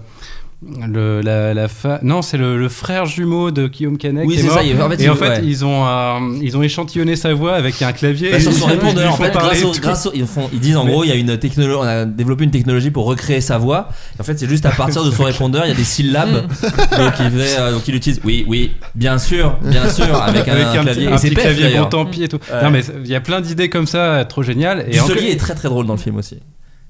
Le, 0.61 1.21
la, 1.21 1.53
la 1.53 1.67
fa- 1.69 1.99
Non, 2.03 2.21
c'est 2.21 2.35
le, 2.35 2.57
le 2.57 2.67
frère 2.67 3.05
jumeau 3.05 3.49
de 3.49 3.67
Guillaume 3.67 3.97
Canet. 3.97 4.25
Oui, 4.27 4.37
c'est 4.37 4.49
ça, 4.49 4.61
il- 4.61 4.79
en 4.81 4.89
fait, 4.89 4.99
et 4.99 5.03
il- 5.05 5.09
en 5.09 5.15
fait, 5.15 5.29
ouais. 5.29 5.41
ils, 5.43 5.63
ont, 5.63 5.85
euh, 5.87 6.19
ils 6.41 6.57
ont 6.57 6.61
échantillonné 6.61 7.15
sa 7.15 7.33
voix 7.33 7.53
avec 7.55 7.81
un 7.81 7.93
clavier. 7.93 8.31
Bah, 8.31 8.39
sur 8.41 8.51
son 8.51 8.65
répondeur, 8.65 9.13
en 9.13 9.15
fait, 9.15 9.31
grâce 9.31 9.63
au, 9.63 9.71
grâce 9.71 10.09
ils, 10.13 10.25
font, 10.25 10.49
ils 10.51 10.59
disent 10.59 10.75
en 10.75 10.85
gros, 10.85 11.05
il 11.05 11.07
y 11.09 11.11
a 11.13 11.15
une 11.15 11.37
technologie, 11.37 11.77
on 11.79 11.83
a 11.83 12.03
développé 12.05 12.43
une 12.43 12.51
technologie 12.51 12.91
pour 12.91 13.05
recréer 13.05 13.39
sa 13.39 13.57
voix. 13.57 13.87
En 14.19 14.23
fait, 14.23 14.37
c'est 14.37 14.49
juste 14.49 14.65
à 14.65 14.71
partir 14.71 15.03
de 15.05 15.11
son 15.11 15.23
répondeur, 15.31 15.65
il 15.65 15.69
y 15.69 15.73
a 15.73 15.75
des 15.75 15.83
syllabes. 15.85 16.47
donc, 16.51 17.13
il 17.21 17.31
fait, 17.31 17.57
euh, 17.59 17.71
donc 17.71 17.87
il 17.87 17.95
utilise, 17.95 18.19
oui, 18.25 18.43
oui, 18.47 18.71
bien 18.95 19.17
sûr, 19.17 19.57
bien 19.63 19.87
sûr, 19.89 20.13
avec 20.21 20.45
un, 20.47 20.51
Avec 20.51 20.65
un, 20.67 20.71
clavier. 20.83 20.91
petit, 20.93 21.03
et 21.03 21.07
un 21.07 21.17
c'est 21.17 21.29
petit 21.29 21.35
clavier 21.41 21.77
bon 21.77 21.85
tant 21.85 22.05
pis 22.05 22.23
et 22.23 22.27
tout. 22.27 22.39
Ouais. 22.51 22.63
Non, 22.63 22.69
mais 22.69 22.81
il 23.03 23.09
y 23.09 23.15
a 23.15 23.21
plein 23.21 23.39
d'idées 23.39 23.69
comme 23.69 23.87
ça, 23.87 24.25
trop 24.25 24.43
géniales. 24.43 24.83
Et 24.89 24.91
Dussolier 24.91 25.13
encore- 25.21 25.23
est 25.31 25.37
très 25.37 25.55
très 25.55 25.69
drôle 25.69 25.85
dans 25.85 25.93
le 25.93 25.99
film 25.99 26.17
aussi. 26.17 26.37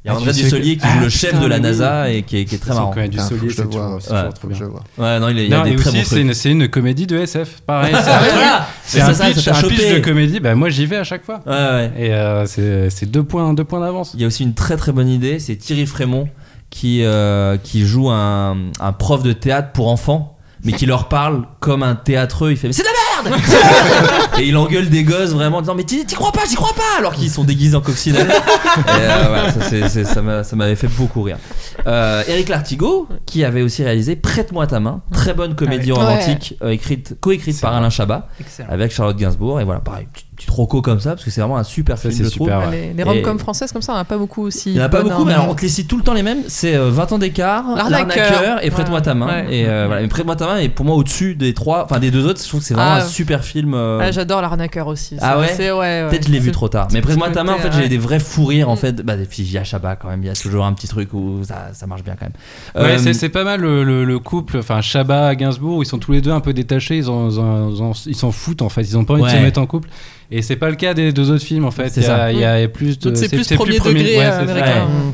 Il 0.05 0.07
y 0.07 0.11
a 0.11 0.13
Ah, 0.13 0.17
André 0.17 0.31
Dussolier. 0.31 0.43
Dussolier 0.43 0.77
qui 0.77 0.83
Ah, 0.85 0.93
joue 0.97 1.03
le 1.03 1.09
chef 1.09 1.31
putain, 1.31 1.43
de 1.43 1.47
la 1.47 1.59
NASA 1.59 2.03
oui. 2.07 2.15
et 2.15 2.21
qui 2.23 2.37
est, 2.37 2.45
qui 2.45 2.55
est 2.55 2.57
très 2.57 2.73
marrant. 2.73 2.91
quand 2.91 3.01
même 3.01 3.09
du 3.09 3.17
Ah, 3.19 3.23
faut 3.23 3.29
Solier, 3.29 3.41
que 3.47 3.49
je 3.49 3.55
c'est 3.57 3.61
le 3.63 3.67
toujours, 3.69 3.99
trop 4.33 4.47
bien. 4.47 4.57
Je 4.57 4.63
vois. 4.63 4.83
Ouais, 4.97 5.19
non, 5.19 5.27
il, 5.29 5.39
y 5.49 5.53
a 5.53 5.63
des 5.63 5.75
très 5.75 5.91
bons 5.91 5.97
aussi, 5.97 5.97
c'est 5.99 6.03
trucs. 6.05 6.19
une, 6.21 6.33
c'est 6.33 6.51
une 6.51 6.67
comédie 6.69 7.05
de 7.07 7.17
SF. 7.17 7.61
Pareil, 7.65 7.93
c'est 8.85 9.01
Ah, 9.01 9.07
un, 9.09 9.13
pitch, 9.63 9.93
de 9.93 9.99
comédie. 9.99 10.39
Bah, 10.39 10.55
moi, 10.55 10.69
j'y 10.69 10.85
vais 10.85 10.95
à 10.97 11.03
chaque 11.03 11.25
fois. 11.25 11.41
Ouais, 11.45 11.51
ouais. 11.53 11.91
Et 11.97 12.13
euh, 12.13 12.45
c'est 12.45 13.05
deux 13.11 13.23
points, 13.23 13.53
deux 13.53 13.65
points 13.65 13.81
d'avance. 13.81 14.11
Il 14.13 14.21
y 14.21 14.23
a 14.23 14.27
aussi 14.27 14.43
une 14.43 14.53
très 14.53 14.77
très 14.77 14.91
bonne 14.93 15.09
idée, 15.09 15.37
c'est 15.39 15.57
Thierry 15.57 15.85
Frémont 15.85 16.29
qui, 16.69 17.03
euh, 17.03 17.57
qui 17.61 17.85
joue 17.85 18.09
un, 18.09 18.55
un 18.79 18.93
prof 18.93 19.21
de 19.23 19.33
théâtre 19.33 19.71
pour 19.73 19.89
enfants, 19.89 20.37
mais 20.63 20.71
qui 20.71 20.85
leur 20.85 21.09
parle 21.09 21.43
comme 21.59 21.83
un 21.83 21.95
théâtreux. 21.95 22.51
Il 22.51 22.57
fait 22.57 22.67
Mais 22.67 22.73
c'est 22.73 22.83
de 22.83 22.87
la 22.87 22.93
merde 22.93 23.08
merde 23.23 23.41
Et 24.39 24.43
il 24.47 24.55
engueule 24.57 24.89
des 24.89 25.03
gosses 25.03 25.31
vraiment 25.31 25.57
en 25.57 25.61
disant 25.61 25.75
Mais 25.75 25.83
t'y 25.83 26.05
t'y 26.05 26.15
crois 26.15 26.31
pas, 26.31 26.41
j'y 26.49 26.55
crois 26.55 26.73
pas 26.75 26.99
Alors 26.99 27.13
qu'ils 27.13 27.29
sont 27.29 27.43
déguisés 27.43 27.75
en 27.75 27.81
coccinelle. 27.81 28.27
Et 28.29 28.89
euh, 28.89 29.23
voilà, 29.27 29.51
ça, 29.51 29.61
c'est- 29.69 29.89
c'est- 29.89 30.05
ça 30.05 30.21
m'a- 30.21 30.43
ça 30.43 30.55
m'avait 30.55 30.75
fait 30.75 30.87
beaucoup 30.87 31.21
rire. 31.21 31.37
Euh, 31.87 32.23
Eric 32.27 32.49
Lartigot, 32.49 33.07
qui 33.25 33.43
avait 33.43 33.61
aussi 33.61 33.83
réalisé 33.83 34.15
Prête-moi 34.15 34.67
ta 34.67 34.79
main, 34.79 35.01
très 35.11 35.33
bonne 35.33 35.55
comédie 35.55 35.91
Ouais. 35.91 35.97
romantique, 35.99 36.55
euh, 36.63 36.69
écrite, 36.69 37.15
coécrite 37.19 37.59
par 37.61 37.73
Alain 37.73 37.89
Chabat, 37.89 38.27
Excellent. 38.39 38.69
avec 38.69 38.91
Charlotte 38.91 39.17
Gainsbourg. 39.17 39.59
Et 39.59 39.63
voilà, 39.63 39.79
pareil, 39.81 40.07
petit, 40.13 40.25
petit 40.39 40.49
roco 40.49 40.81
comme 40.81 40.99
ça, 40.99 41.11
parce 41.11 41.23
que 41.23 41.31
c'est 41.31 41.41
vraiment 41.41 41.57
un 41.57 41.63
super 41.63 41.97
film, 41.99 42.13
c'est 42.13 42.23
je 42.23 42.29
trouve. 42.29 42.47
super, 42.47 42.59
ouais. 42.69 42.71
Les, 42.71 42.93
les 42.93 42.99
Et- 43.01 43.03
rom-coms 43.03 43.39
françaises 43.39 43.71
comme 43.71 43.81
ça, 43.81 43.93
on 43.93 43.95
en 43.95 43.99
a 43.99 44.05
pas 44.05 44.17
beaucoup 44.17 44.43
aussi. 44.43 44.69
Il 44.71 44.75
n'y 44.75 44.81
en 44.81 44.85
a 44.85 44.89
pas 44.89 45.01
beaucoup, 45.03 45.25
mais 45.25 45.33
alors 45.33 45.49
on 45.49 45.55
te 45.55 45.61
les 45.61 45.69
cite 45.69 45.87
tout 45.87 45.97
le 45.97 46.03
temps 46.03 46.13
les 46.13 46.23
mêmes. 46.23 46.39
C'est 46.47 46.75
euh, 46.75 46.89
20 46.89 47.11
ans 47.13 47.17
d'écart, 47.19 47.65
L'arnaqueur. 47.75 48.63
et 48.63 48.69
Prête-moi 48.71 49.01
ta 49.01 49.13
main. 49.13 49.27
Ouais. 49.27 49.47
Et 49.55 49.65
euh, 49.67 49.85
voilà, 49.87 50.01
mais 50.01 50.07
Prête-moi 50.07 50.35
ta 50.35 50.45
main 50.47 50.57
est 50.57 50.69
pour 50.69 50.85
moi 50.85 50.95
au-dessus 50.95 51.35
des 51.35 51.53
trois, 51.53 51.83
enfin 51.85 51.99
des 51.99 52.11
deux 52.11 52.25
autres. 52.25 52.41
Je 52.41 52.47
trouve 52.47 52.61
que 52.61 52.65
c'est 52.65 52.73
vraiment 52.73 52.91
Ah. 52.93 53.03
un 53.03 53.07
super 53.07 53.43
film. 53.43 53.73
euh, 53.73 53.99
Ah, 54.01 54.11
J'adore 54.11 54.41
l'arnaqueur 54.41 54.87
aussi. 54.87 55.17
Ah 55.21 55.33
ça, 55.33 55.39
ouais 55.39 55.47
c'est- 55.55 55.71
ouais, 55.71 55.77
ouais. 55.77 56.07
Peut-être 56.09 56.27
je 56.27 56.31
l'ai 56.31 56.39
vu 56.39 56.51
trop 56.51 56.69
tard. 56.69 56.87
Mais 56.93 57.01
Prête-moi 57.01 57.29
ta 57.29 57.43
main, 57.43 57.53
en 57.53 57.57
fait, 57.57 57.71
j'ai 57.73 57.89
des 57.89 57.97
vrais 57.97 58.19
fous 58.19 58.45
rires 58.45 58.69
en 58.69 58.73
Mm. 58.73 58.77
fait. 58.77 59.01
Bah, 59.01 59.15
et 59.15 59.25
puis 59.25 59.43
il 59.43 59.51
y 59.51 59.57
a 59.57 59.63
Chabat 59.63 59.95
quand 59.95 60.07
même. 60.09 60.23
Il 60.23 60.27
y 60.27 60.29
a 60.29 60.33
toujours 60.35 60.65
un 60.65 60.73
petit 60.73 60.87
truc 60.87 61.13
où 61.13 61.39
ça, 61.43 61.67
ça 61.73 61.85
marche 61.87 62.03
bien 62.03 62.15
quand 62.19 62.25
même. 62.25 62.83
Ouais, 62.85 62.93
Euh, 62.95 62.97
c'est- 62.97 63.13
c'est 63.13 63.29
pas 63.29 63.43
mal 63.43 63.61
le, 63.61 63.83
le- 63.83 64.05
le 64.05 64.19
couple, 64.19 64.57
enfin 64.59 64.81
Chabat, 64.81 65.35
Gainsbourg, 65.35 65.83
ils 65.83 65.85
sont 65.87 65.97
tous 65.99 66.11
les 66.11 66.21
deux 66.21 66.31
un 66.31 66.39
peu 66.39 66.53
détachés, 66.53 66.97
ils 66.97 67.09
en- 67.09 67.29
ils 67.29 67.39
en- 67.39 67.69
ils 67.69 67.81
en- 67.81 67.91
ils 68.05 68.15
s'en 68.15 68.31
foutent 68.31 68.61
en 68.61 68.69
fait, 68.69 68.81
ils 68.81 68.97
ont 68.97 69.05
pas 69.05 69.13
envie 69.13 69.23
de 69.23 69.29
se 69.29 69.35
mettre 69.37 69.59
en 69.59 69.65
couple. 69.65 69.89
Et 70.31 70.41
c'est 70.41 70.55
pas 70.57 70.69
le 70.69 70.75
cas 70.75 70.93
des 70.93 71.11
deux 71.11 71.31
autres 71.31 71.43
films 71.43 71.65
en 71.65 71.71
fait. 71.71 71.89
C'est 71.89 72.01
Il 72.01 72.03
y, 72.03 72.09
a- 72.09 72.17
ça. 72.17 72.31
il 72.31 72.39
y 72.39 72.45
a 72.45 72.67
plus 72.67 72.99
de. 72.99 73.15
C'est 73.15 73.29
plus 73.29 73.47
premier 73.55 73.77
premier- 73.77 73.99
degré, 74.03 74.17
ouais, 74.17 74.25
américain. 74.25 74.85
Ouais. 74.85 75.13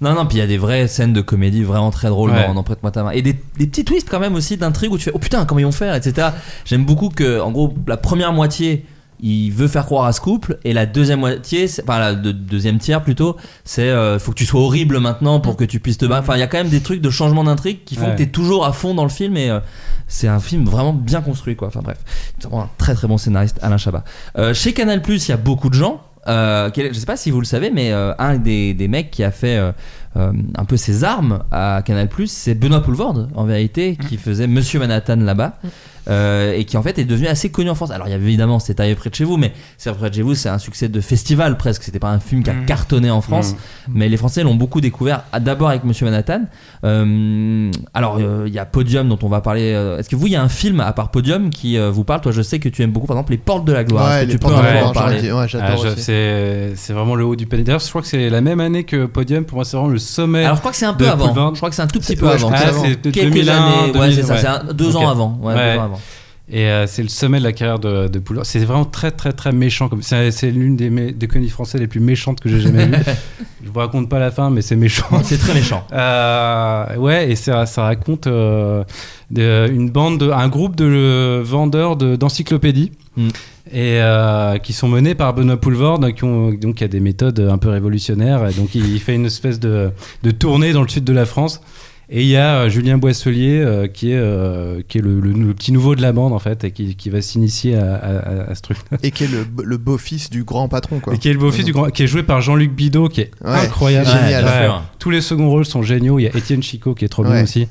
Non, 0.00 0.14
non, 0.14 0.26
puis 0.26 0.38
il 0.38 0.40
y 0.40 0.42
a 0.42 0.48
des 0.48 0.58
vraies 0.58 0.88
scènes 0.88 1.12
de 1.12 1.20
comédie 1.20 1.62
vraiment 1.62 1.90
très 1.92 2.08
drôles 2.08 2.30
Ouais. 2.32 2.46
dans, 2.48 2.54
dans 2.54 2.62
Prête-moi 2.64 2.90
ta 2.90 3.04
main. 3.04 3.10
Et 3.12 3.22
des, 3.22 3.36
des 3.56 3.66
petits 3.68 3.84
twists 3.84 4.08
quand 4.10 4.18
même 4.18 4.34
aussi 4.34 4.56
d'intrigue 4.56 4.90
où 4.92 4.98
tu 4.98 5.04
fais 5.04 5.12
Oh 5.14 5.18
putain, 5.20 5.44
comment 5.44 5.60
ils 5.60 5.64
vont 5.64 5.70
faire, 5.72 5.94
etc. 5.94 6.28
J'aime 6.64 6.84
beaucoup 6.84 7.08
que, 7.08 7.40
en 7.40 7.52
gros, 7.52 7.72
la 7.86 7.96
première 7.96 8.32
moitié, 8.32 8.84
il 9.22 9.50
veut 9.50 9.68
faire 9.68 9.86
croire 9.86 10.04
à 10.06 10.12
ce 10.12 10.20
couple, 10.20 10.58
et 10.64 10.72
la 10.72 10.84
deuxième 10.84 11.20
moitié, 11.20 11.68
c'est- 11.68 11.82
enfin 11.82 11.98
la 12.00 12.14
de- 12.14 12.32
deuxième 12.32 12.78
tiers 12.78 13.02
plutôt, 13.02 13.36
c'est 13.64 13.88
euh, 13.88 14.18
faut 14.18 14.32
que 14.32 14.36
tu 14.36 14.44
sois 14.46 14.60
horrible 14.60 14.98
maintenant 14.98 15.38
pour 15.40 15.56
que 15.56 15.64
tu 15.64 15.78
puisses 15.80 15.98
te 15.98 16.06
battre. 16.06 16.22
Enfin, 16.22 16.36
il 16.36 16.40
y 16.40 16.42
a 16.42 16.46
quand 16.48 16.58
même 16.58 16.68
des 16.68 16.80
trucs 16.80 17.00
de 17.00 17.10
changement 17.10 17.44
d'intrigue 17.44 17.84
qui 17.84 17.94
font 17.96 18.06
Ouais. 18.06 18.12
que 18.12 18.16
tu 18.18 18.22
es 18.24 18.26
toujours 18.26 18.66
à 18.66 18.72
fond 18.72 18.94
dans 18.94 19.04
le 19.04 19.08
film, 19.10 19.36
et 19.36 19.48
euh, 19.50 19.60
c'est 20.08 20.28
un 20.28 20.40
film 20.40 20.64
vraiment 20.66 20.92
bien 20.92 21.20
construit, 21.20 21.56
quoi. 21.56 21.68
Enfin 21.68 21.80
bref, 21.82 21.98
c'est 22.38 22.48
vraiment 22.48 22.64
un 22.64 22.70
très 22.78 22.94
très 22.94 23.06
bon 23.08 23.16
scénariste, 23.16 23.58
Alain 23.62 23.76
Chabat. 23.78 24.04
Euh, 24.38 24.52
chez 24.54 24.72
Canal, 24.72 25.00
il 25.08 25.28
y 25.28 25.32
a 25.32 25.36
beaucoup 25.36 25.68
de 25.70 25.74
gens. 25.74 26.02
Euh, 26.28 26.70
quel- 26.72 26.94
je 26.94 26.98
sais 27.00 27.06
pas 27.06 27.16
si 27.16 27.30
vous 27.32 27.40
le 27.40 27.46
savez, 27.46 27.70
mais 27.70 27.90
euh, 27.92 28.12
un 28.18 28.36
des, 28.36 28.74
des 28.74 28.86
mecs 28.86 29.10
qui 29.10 29.24
a 29.24 29.32
fait 29.32 29.56
euh, 29.56 29.72
euh, 30.16 30.32
un 30.56 30.64
peu 30.64 30.76
ses 30.76 31.02
armes 31.02 31.42
à 31.50 31.82
Canal 31.84 32.08
c'est 32.26 32.54
Benoît 32.54 32.80
Poulvorde, 32.80 33.28
en 33.34 33.44
vérité, 33.44 33.96
qui 34.08 34.16
faisait 34.18 34.46
Monsieur 34.46 34.78
Manhattan 34.78 35.16
là-bas. 35.16 35.54
Euh, 36.08 36.52
et 36.54 36.64
qui 36.64 36.76
en 36.76 36.82
fait 36.82 36.98
est 36.98 37.04
devenu 37.04 37.26
assez 37.28 37.50
connu 37.50 37.70
en 37.70 37.74
France. 37.74 37.90
Alors 37.90 38.08
il 38.08 38.10
y 38.10 38.14
a 38.14 38.16
évidemment 38.16 38.58
c'est 38.58 38.78
arrivé 38.80 38.94
près 38.94 39.10
de 39.10 39.14
chez 39.14 39.24
vous, 39.24 39.36
mais 39.36 39.52
c'est 39.78 39.92
près 39.92 40.10
de 40.10 40.14
chez 40.14 40.22
vous, 40.22 40.34
c'est 40.34 40.48
un 40.48 40.58
succès 40.58 40.88
de 40.88 41.00
festival 41.00 41.56
presque. 41.56 41.82
C'était 41.82 41.98
pas 41.98 42.10
un 42.10 42.20
film 42.20 42.42
qui 42.42 42.50
a 42.50 42.54
Mm. 42.54 42.66
cartonné 42.66 43.10
en 43.10 43.20
France, 43.20 43.54
mais 43.88 44.08
les 44.08 44.16
Français 44.16 44.42
l'ont 44.42 44.54
beaucoup 44.54 44.80
découvert 44.80 45.24
d'abord 45.40 45.68
avec 45.70 45.84
Monsieur 45.84 46.04
Manhattan. 46.06 46.42
Euh, 46.84 47.70
alors 47.94 48.18
euh, 48.20 48.44
il 48.46 48.52
y 48.52 48.58
a 48.58 48.64
Podium 48.64 49.08
dont 49.08 49.18
on 49.22 49.28
va 49.28 49.40
parler. 49.40 49.72
euh, 49.74 49.98
Est-ce 49.98 50.08
que 50.08 50.16
vous 50.16 50.26
il 50.26 50.32
y 50.32 50.36
a 50.36 50.42
un 50.42 50.48
film 50.48 50.80
à 50.80 50.92
part 50.92 51.10
Podium 51.10 51.50
qui 51.50 51.78
euh, 51.78 51.90
vous 51.90 52.04
parle? 52.04 52.20
Toi 52.20 52.32
je 52.32 52.42
sais 52.42 52.58
que 52.58 52.68
tu 52.68 52.82
aimes 52.82 52.92
beaucoup 52.92 53.06
par 53.06 53.16
exemple 53.16 53.32
Les 53.32 53.38
Portes 53.38 53.64
de 53.64 53.72
la 53.72 53.84
Gloire. 53.84 54.10
Ouais, 54.10 54.26
tu 54.26 54.32
peux 54.38 54.48
Portes 54.48 54.54
un 54.54 54.58
de 54.60 54.62
la 54.66 54.72
peu 54.72 54.78
en 54.78 54.90
Gloire, 54.92 54.92
parler. 54.92 55.32
Ouais, 55.32 55.46
Ah, 55.60 55.76
c'est 55.96 56.72
c'est 56.76 56.92
vraiment 56.92 57.14
le 57.14 57.24
haut 57.24 57.36
du 57.36 57.46
panier. 57.46 57.64
D'ailleurs, 57.64 57.80
je 57.80 57.88
crois 57.88 58.02
que 58.02 58.08
c'est 58.08 58.28
la 58.30 58.40
même 58.40 58.60
année 58.60 58.84
que 58.84 59.06
Podium. 59.06 59.44
Pour 59.44 59.56
moi, 59.56 59.64
c'est 59.64 59.76
vraiment 59.76 59.90
le 59.92 59.98
sommet. 59.98 60.44
Alors 60.44 60.56
je 60.56 60.60
crois 60.60 60.72
que 60.72 60.76
c'est 60.76 60.86
un 60.86 60.94
peu 60.94 61.08
avant. 61.08 61.50
Je 61.52 61.56
crois 61.58 61.68
que 61.70 61.74
c'est 61.76 61.82
un 61.82 61.86
tout 61.86 62.00
petit 62.00 62.16
peu 62.16 62.26
ouais, 62.26 62.32
avant. 62.34 62.50
Ah, 62.52 62.58
c'est 62.82 62.96
peut-être 63.00 63.14
Quelques 63.14 63.32
2001, 63.34 63.54
années, 63.54 63.86
ouais, 63.86 63.92
2000, 63.92 64.14
c'est 64.14 64.22
ça, 64.22 64.34
ouais. 64.34 64.40
c'est 64.40 64.46
un- 64.46 64.72
deux 64.72 64.96
ans 64.96 65.08
avant. 65.08 65.38
Ouais, 65.42 65.54
Ouais. 65.54 65.78
Et 66.50 66.66
euh, 66.66 66.86
c'est 66.88 67.02
le 67.02 67.08
sommet 67.08 67.38
de 67.38 67.44
la 67.44 67.52
carrière 67.52 67.78
de, 67.78 68.08
de 68.08 68.18
Poulvord. 68.18 68.44
C'est 68.44 68.58
vraiment 68.58 68.84
très, 68.84 69.12
très, 69.12 69.32
très 69.32 69.52
méchant. 69.52 69.88
comme- 69.88 70.02
C'est 70.02 70.50
l'une 70.50 70.76
des, 70.76 70.90
mé- 70.90 71.16
des 71.16 71.28
comédies 71.28 71.50
françaises 71.50 71.80
les 71.80 71.86
plus 71.86 72.00
méchantes 72.00 72.40
que 72.40 72.48
j'ai 72.48 72.60
jamais 72.60 72.86
vues. 72.86 72.94
je 73.64 73.70
vous 73.70 73.78
raconte 73.78 74.08
pas 74.08 74.18
la 74.18 74.30
fin, 74.32 74.50
mais 74.50 74.60
c'est 74.60 74.74
méchant. 74.76 75.06
C'est 75.22 75.38
très 75.38 75.54
méchant. 75.54 75.86
Euh, 75.92 76.96
ouais, 76.96 77.30
et 77.30 77.36
ça, 77.36 77.64
ça 77.64 77.84
raconte 77.84 78.26
euh, 78.26 78.82
de- 79.30 79.68
une 79.72 79.88
bande, 79.90 80.18
de, 80.18 80.30
un 80.30 80.48
groupe 80.48 80.74
de 80.76 80.84
euh, 80.84 81.42
vendeurs 81.44 81.96
de- 81.96 82.16
d'encyclopédies. 82.16 82.92
Mm. 83.16 83.28
Et 83.74 84.00
qui 84.62 84.72
sont 84.74 84.88
menés 84.88 85.14
par 85.14 85.32
Benoît 85.32 85.56
Poulvord, 85.56 86.00
qui 86.14 86.24
ont 86.24 86.50
donc 86.52 86.80
il 86.80 86.82
y 86.82 86.84
a 86.84 86.88
des 86.88 87.00
méthodes 87.00 87.40
un 87.40 87.56
peu 87.56 87.70
révolutionnaires. 87.70 88.46
Et 88.48 88.52
donc 88.52 88.74
il, 88.74 88.86
il 88.92 89.00
fait 89.00 89.14
une 89.14 89.24
espèce 89.26 89.60
de, 89.60 89.90
de 90.22 90.30
tournée 90.30 90.72
dans 90.72 90.82
le 90.82 90.88
sud 90.88 91.04
de 91.04 91.12
la 91.12 91.24
France. 91.24 91.60
Et 92.14 92.20
il 92.22 92.28
y 92.28 92.36
a 92.36 92.56
euh, 92.56 92.68
Julien 92.68 92.98
Boisselier 92.98 93.58
euh, 93.64 93.86
qui 93.88 94.12
est, 94.12 94.16
euh, 94.18 94.82
qui 94.86 94.98
est 94.98 95.00
le, 95.00 95.18
le- 95.18 95.32
le 95.32 95.54
petit 95.54 95.72
nouveau 95.72 95.94
de 95.94 96.02
la 96.02 96.12
bande 96.12 96.34
en 96.34 96.38
fait 96.38 96.62
et 96.62 96.70
qui, 96.70 96.94
qui 96.94 97.08
va 97.08 97.22
s'initier 97.22 97.74
à, 97.74 97.94
à- 97.94 98.50
à 98.50 98.54
ce 98.54 98.60
truc. 98.60 98.76
Et 99.02 99.10
qui 99.12 99.24
est 99.24 99.28
le, 99.28 99.46
le 99.64 99.76
beau-fils 99.78 100.28
du 100.28 100.44
grand 100.44 100.68
patron, 100.68 101.00
quoi. 101.00 101.14
Et 101.14 101.18
qui 101.18 101.30
est 101.30 101.32
le 101.32 101.38
beau-fils 101.38 101.64
du 101.64 101.72
grand, 101.72 101.88
qui 101.88 102.02
est 102.02 102.06
joué 102.06 102.22
par 102.22 102.42
Jean-Luc 102.42 102.70
Bidot, 102.74 103.08
qui 103.08 103.22
est 103.22 103.30
Ouais, 103.42 103.52
incroyable. 103.52 104.06
génial. 104.10 104.44
Tous 104.98 105.08
les 105.08 105.22
seconds 105.22 105.48
rôles 105.48 105.64
sont 105.64 105.82
géniaux. 105.82 106.18
Il 106.18 106.24
y 106.24 106.26
a 106.26 106.36
Étienne 106.36 106.62
Chicot 106.62 106.94
qui 106.94 107.06
est 107.06 107.08
trop 107.08 107.24
bien 107.24 107.42
aussi. 107.42 107.66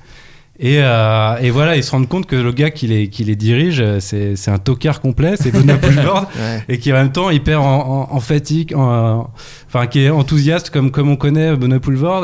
Et, 0.59 0.77
euh, 0.79 1.37
et 1.41 1.49
voilà, 1.49 1.75
ils 1.75 1.83
se 1.83 1.89
rendent 1.89 2.07
compte 2.07 2.27
que 2.27 2.35
le 2.35 2.51
gars 2.51 2.69
qui 2.69 2.85
les, 2.85 3.07
qui 3.07 3.23
les 3.23 3.35
dirige, 3.35 3.79
euh, 3.81 3.97
c'est 3.99 4.35
c'est 4.35 4.51
un 4.51 4.59
tocard 4.59 4.99
complet, 5.01 5.33
c'est 5.39 5.49
Benoît 5.49 5.77
Ouais. 6.35 6.63
et 6.69 6.77
qui 6.77 6.91
en 6.91 6.97
même 6.97 7.11
temps 7.11 7.31
hyper 7.31 7.63
en, 7.63 8.07
en, 8.11 8.15
en 8.15 8.19
fatigue, 8.19 8.75
en- 8.75 9.31
enfin 9.67 9.87
qui 9.87 10.03
est 10.03 10.09
enthousiaste 10.11 10.69
comme, 10.69 10.91
comme 10.91 11.09
on 11.09 11.15
connaît 11.15 11.55
Benoît. 11.55 11.79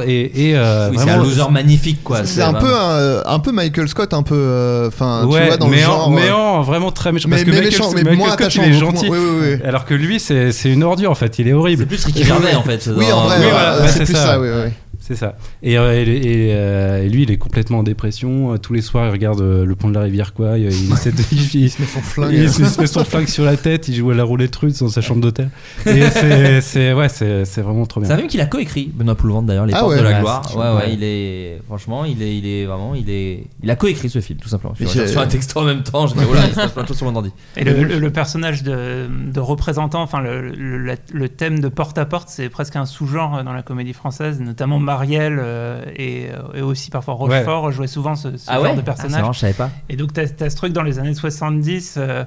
Et, 0.05 0.49
et 0.49 0.55
euh, 0.55 0.89
Oui, 0.91 0.97
c'est 0.99 1.09
un 1.09 1.17
loser 1.17 1.49
magnifique 1.49 2.03
quoi. 2.03 2.25
C'est 2.25 2.43
un 2.43 2.53
peu 2.53 2.71
un, 2.75 3.23
un 3.25 3.39
peu 3.39 3.51
Michael 3.51 3.87
Scott, 3.87 4.13
un 4.13 4.21
peu. 4.23 4.35
euh, 4.37 4.87
Enfin, 4.89 5.21
tu 5.23 5.33
Ouais, 5.33 5.47
vois, 5.47 5.57
dans 5.57 5.67
mais, 5.69 5.77
le 5.77 5.87
en, 5.87 5.91
genre. 5.91 6.11
mais 6.11 6.27
euh, 6.27 6.35
en 6.35 6.61
vraiment 6.61 6.91
très 6.91 7.11
méchant. 7.11 7.29
mais, 7.29 7.37
parce 7.37 7.45
que 7.45 7.49
mais 7.49 7.61
Michael, 7.61 7.71
méchant, 7.71 7.89
mais 7.95 8.01
Michael 8.03 8.17
moins 8.17 8.27
Scott, 8.27 8.41
attachant. 8.41 8.61
il 8.65 8.69
est 8.69 8.77
gentil. 8.77 9.07
moins- 9.07 9.17
Oui, 9.17 9.25
oui, 9.41 9.47
oui. 9.55 9.65
Alors 9.65 9.85
que 9.85 9.95
lui, 9.95 10.19
c'est 10.19 10.51
c'est 10.51 10.69
une 10.71 10.83
ordure 10.83 11.09
en 11.09 11.15
fait, 11.15 11.39
il 11.39 11.47
est 11.47 11.51
C'est 11.51 11.53
horrible. 11.55 11.85
plus 11.87 12.05
Ricky 12.05 12.23
Gervais 12.23 12.53
en 12.53 12.61
fait. 12.61 12.87
Oui, 12.95 13.11
en 13.11 13.21
vrai, 13.23 13.37
euh, 13.41 13.87
c'est 13.87 13.99
c'est 13.99 14.03
plus 14.03 14.13
ça. 14.13 14.23
ça, 14.25 14.39
oui, 14.39 14.49
oui. 14.53 14.71
C'est 15.07 15.15
ça. 15.15 15.37
Et, 15.63 15.77
euh, 15.77 15.93
et, 15.93 16.01
et, 16.03 16.53
euh, 16.53 17.03
et 17.05 17.07
lui, 17.09 17.23
il 17.23 17.31
est 17.31 17.37
complètement 17.37 17.79
en 17.79 17.83
dépression. 17.83 18.53
Euh, 18.53 18.57
Tous 18.57 18.73
les 18.73 18.81
soirs, 18.81 19.07
il 19.07 19.11
regarde 19.11 19.39
euh, 19.39 19.63
le 19.65 19.73
pont 19.75 19.87
de 19.87 19.93
la 19.93 20.01
rivière, 20.01 20.33
quoi. 20.33 20.57
Il, 20.57 20.65
il 20.65 20.91
essaie 20.91 21.13
de- 21.13 21.21
il- 21.31 21.37
il- 21.55 21.61
Il 21.63 21.69
se 21.69 21.81
met 21.81 21.87
son 21.87 22.01
flingue. 22.01 22.33
il 22.33 22.49
se 22.49 22.81
met 22.81 22.87
son 22.87 23.05
flingue 23.05 23.27
sur 23.27 23.45
la 23.45 23.55
tête. 23.55 23.87
Il 23.87 23.95
joue 23.95 24.11
à 24.11 24.15
la 24.15 24.25
roulette 24.25 24.53
russe 24.57 24.79
dans 24.79 24.89
sa 24.89 24.99
chambre 24.99 25.21
d'hôtel. 25.21 25.49
Et 25.85 26.01
c'est- 26.11 26.59
c'est 26.59 26.91
ouais, 26.93 27.07
c'est 27.07 27.45
c'est 27.45 27.61
vraiment 27.61 27.85
trop 27.85 28.01
C'est 28.01 28.07
bien. 28.07 28.15
un 28.15 28.17
film 28.19 28.29
qu'il 28.29 28.41
a 28.41 28.45
coécrit, 28.47 28.91
Benoît 28.93 29.15
Poulvord 29.15 29.43
d'ailleurs, 29.43 29.65
Les 29.65 29.73
Ah 29.73 29.79
Portes 29.79 29.91
ouais. 29.93 29.97
de 29.99 30.03
la 30.03 30.09
Ouais, 30.15 30.19
Gloire. 30.19 30.41
c'est- 30.49 30.57
Ouais, 30.57 30.63
ouais, 30.69 30.75
ouais. 30.75 30.93
il 30.93 31.03
est. 31.03 31.61
Franchement, 31.67 32.03
il 32.03 32.21
est, 32.21 32.37
il 32.37 32.45
est 32.45 32.65
vraiment. 32.65 32.93
Il, 32.93 33.09
est, 33.09 33.45
il 33.63 33.71
a 33.71 33.75
coécrit 33.77 34.09
ce 34.09 34.19
film, 34.19 34.39
tout 34.39 34.49
simplement. 34.49 34.73
J'ai- 34.77 35.01
reçu 35.01 35.17
un 35.17 35.27
texto 35.27 35.61
en 35.61 35.63
même 35.63 35.83
temps, 35.83 36.05
j'ai 36.07 36.15
dit, 36.15 36.21
oh 36.29 36.33
là, 36.33 36.41
il 36.47 36.49
se 36.51 36.55
passe 36.55 36.71
plein 36.73 36.83
de 36.83 36.87
choses 36.89 36.97
sur 36.97 37.05
mon 37.09 37.15
ordi. 37.15 37.31
Et 37.55 37.63
le, 37.63 37.83
le- 37.83 37.99
le 37.99 38.09
personnage 38.11 38.61
de, 38.63 39.07
de 39.31 39.39
représentant, 39.39 40.01
enfin 40.01 40.19
le, 40.19 40.49
le- 40.51 40.77
la- 40.79 40.95
le 41.13 41.29
thème 41.29 41.59
de 41.59 41.69
porte 41.69 41.97
à 41.97 42.05
porte, 42.05 42.27
c'est 42.29 42.49
presque 42.49 42.75
un 42.75 42.85
sous-genre 42.85 43.41
dans 43.45 43.53
la 43.53 43.61
comédie 43.61 43.93
française, 43.93 44.41
notamment 44.41 44.79
Marielle 44.79 44.96
euh, 45.39 45.83
et, 45.95 46.27
et 46.55 46.61
aussi 46.61 46.89
parfois 46.89 47.13
Rochefort 47.15 47.71
jouaient 47.71 47.87
souvent 47.87 48.15
ce, 48.15 48.37
ce 48.37 48.45
Ah 48.47 48.55
genre 48.55 48.63
ouais 48.63 48.69
de 48.69 48.73
Ah, 48.75 48.77
c'est 48.77 48.83
personnage. 48.85 49.21
marrant, 49.21 49.33
je 49.33 49.39
savais 49.39 49.53
pas. 49.53 49.69
et 49.89 49.95
donc 49.95 50.13
tu 50.13 50.19
as, 50.21 50.49
ce 50.49 50.55
truc 50.55 50.73
dans 50.73 50.83
les 50.83 50.99
années 50.99 51.13
70, 51.13 51.95
euh, 51.97 52.23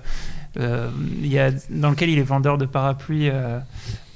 euh, 0.58 0.88
il 1.22 1.32
y 1.32 1.38
a, 1.38 1.50
dans 1.70 1.90
lequel 1.90 2.10
il 2.10 2.18
est 2.18 2.22
vendeur 2.22 2.58
de 2.58 2.66
parapluies. 2.66 3.28
euh, 3.30 3.58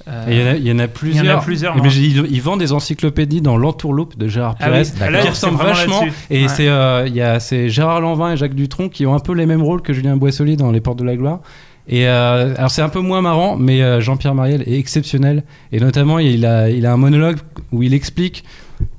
euh, 0.07 0.25
Il 0.29 0.37
y, 0.37 0.43
en 0.43 0.47
a, 0.47 0.53
il 0.55 0.67
y 0.67 0.71
en 0.71 0.79
a 0.79 0.87
plusieurs. 0.87 1.23
Il 1.23 1.27
y 1.27 1.31
en 1.31 1.37
a 1.37 1.41
plusieurs, 1.41 1.75
Mais 1.75 2.57
des 2.57 2.73
encyclopédies 2.73 3.41
dans 3.41 3.57
l'entourloupe 3.57 4.17
de 4.17 4.27
Gérard 4.27 4.55
Ah 4.59 4.69
Pires, 4.69 4.83
oui, 5.09 5.19
qui 5.21 5.29
ressemblent 5.29 5.57
vachement. 5.57 6.03
Et 6.29 6.43
Ouais. 6.43 6.47
c'est 6.47 6.67
euh, 6.67 7.07
il 7.07 7.15
y 7.15 7.21
a 7.21 7.39
c'est 7.39 7.69
Gérard 7.69 8.01
Lanvin 8.01 8.33
et 8.33 8.37
Jacques 8.37 8.53
Dutronc 8.53 8.89
qui 8.89 9.05
ont 9.07 9.15
un 9.15 9.19
peu 9.19 9.33
les 9.33 9.45
mêmes 9.47 9.63
rôles 9.63 9.81
que 9.81 9.93
Julien 9.93 10.15
Boisselier 10.15 10.57
dans 10.57 10.71
Les 10.71 10.79
Portes 10.81 10.99
de 10.99 11.03
la 11.05 11.15
Gloire. 11.15 11.39
Et 11.87 12.07
euh, 12.07 12.55
alors 12.57 12.71
c'est 12.71 12.81
un 12.81 12.89
peu 12.89 12.99
moins 12.99 13.21
marrant, 13.21 13.57
mais 13.57 13.81
euh, 13.81 14.01
Jean-Pierre 14.01 14.33
Mariel 14.35 14.63
est 14.67 14.79
exceptionnel. 14.79 15.43
Et 15.71 15.79
notamment, 15.79 16.19
il 16.19 16.45
a, 16.45 16.69
il 16.69 16.85
a 16.85 16.91
un 16.93 16.97
monologue 16.97 17.37
où 17.71 17.83
il 17.83 17.93
explique 17.93 18.43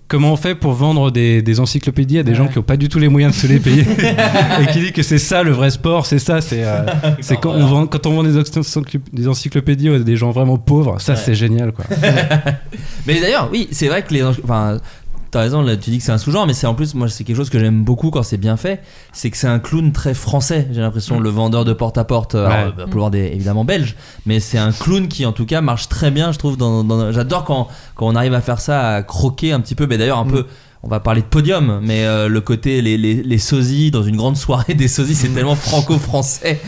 comment 0.08 0.32
on 0.32 0.36
fait 0.36 0.54
pour 0.54 0.72
vendre 0.72 1.10
des, 1.10 1.42
des 1.42 1.58
encyclopédies 1.58 2.20
à 2.20 2.22
des 2.22 2.36
gens 2.36 2.46
qui 2.46 2.56
n'ont 2.58 2.62
pas 2.62 2.76
du 2.76 2.88
tout 2.88 3.00
les 3.00 3.08
moyens 3.08 3.34
de 3.34 3.40
se 3.40 3.48
les 3.48 3.58
payer 3.58 3.82
et 4.62 4.66
qui 4.72 4.78
dit 4.78 4.92
que 4.92 5.02
c'est 5.02 5.18
ça 5.18 5.42
le 5.42 5.50
vrai 5.50 5.70
sport, 5.70 6.06
c'est 6.06 6.20
ça, 6.20 6.40
c'est 6.40 6.62
euh, 6.64 6.84
c'est 7.20 7.36
quand 7.40 7.50
on 7.50 7.66
vend 7.66 7.86
quand 7.88 8.06
on 8.06 8.12
vend 8.12 8.22
des, 8.22 8.36
encyclop- 8.38 9.00
des 9.12 9.26
encyclopédies 9.26 9.88
à 9.88 9.98
des 9.98 10.16
gens 10.16 10.30
vraiment 10.30 10.58
pauvres, 10.58 11.00
ça 11.00 11.14
Ouais. 11.14 11.18
c'est 11.24 11.34
génial 11.34 11.72
quoi. 11.72 11.84
Mais 13.06 13.20
d'ailleurs, 13.20 13.48
oui, 13.52 13.68
c'est 13.72 13.88
vrai 13.88 14.02
que 14.02 14.14
les. 14.14 14.22
Enfin, 14.22 14.78
t'as 15.31 15.40
raison, 15.40 15.62
là, 15.62 15.77
tu 15.77 15.90
dis 15.90 15.98
que 15.98 16.05
c'est 16.05 16.12
un 16.12 16.19
sous-genre, 16.19 16.47
mais 16.47 16.53
c'est 16.55 16.66
en 16.66 16.74
plus, 16.74 16.94
moi, 16.94 17.09
c'est 17.09 17.24
quelque 17.24 17.36
chose 17.36 17.51
que 17.51 17.59
j'aime 17.59 17.85
beaucoup 17.85 18.11
quand 18.11 18.23
c'est 18.23 18.36
bien 18.36 18.57
fait. 18.57 18.82
C'est 19.12 19.31
que 19.31 19.36
c'est 19.36 19.47
un 19.48 19.59
clown 19.59 19.93
très 19.93 20.15
français, 20.15 20.69
j'ai 20.73 20.81
l'impression, 20.81 21.20
le 21.20 21.28
vendeur 21.31 21.65
de 21.65 21.73
porte-à-porte. 21.73 22.35
Alors, 22.35 22.48
Ouais. 22.51 22.73
bah, 22.77 22.86
Boulevard 22.86 23.15
est 23.15 23.32
évidemment 23.35 23.65
belge, 23.65 23.97
mais 24.27 24.40
c'est 24.40 24.59
un 24.59 24.73
clown 24.73 25.09
qui, 25.09 25.27
en 25.27 25.32
tout 25.32 25.47
cas, 25.47 25.61
marche 25.61 25.89
très 25.89 26.11
bien, 26.11 26.32
je 26.32 26.39
trouve. 26.39 26.57
Dans, 26.57 26.85
dans- 26.85 27.12
J'adore 27.12 27.44
quand, 27.44 27.69
quand 27.94 28.07
on 28.07 28.15
arrive 28.15 28.35
à 28.35 28.40
faire 28.40 28.61
ça, 28.61 28.94
à 28.97 29.03
croquer 29.03 29.53
un 29.53 29.61
petit 29.61 29.74
peu, 29.74 29.86
mais 29.86 29.98
d'ailleurs, 29.98 30.19
un 30.19 30.27
peu. 30.27 30.47
On 30.86 30.88
va 30.88 31.00
parler 31.00 31.20
de 31.22 31.26
podium, 31.26 31.80
mais 31.82 32.04
euh, 32.06 32.28
le 32.28 32.40
côté 32.40 32.80
les, 32.80 32.96
les, 32.96 33.14
les 33.20 33.38
sosies 33.38 33.90
dans 33.90 34.04
une 34.04 34.14
grande 34.14 34.36
soirée 34.36 34.74
des 34.74 34.86
sosies, 34.86 35.16
c'est 35.16 35.26
tellement 35.34 35.56
franco-français. 35.56 36.60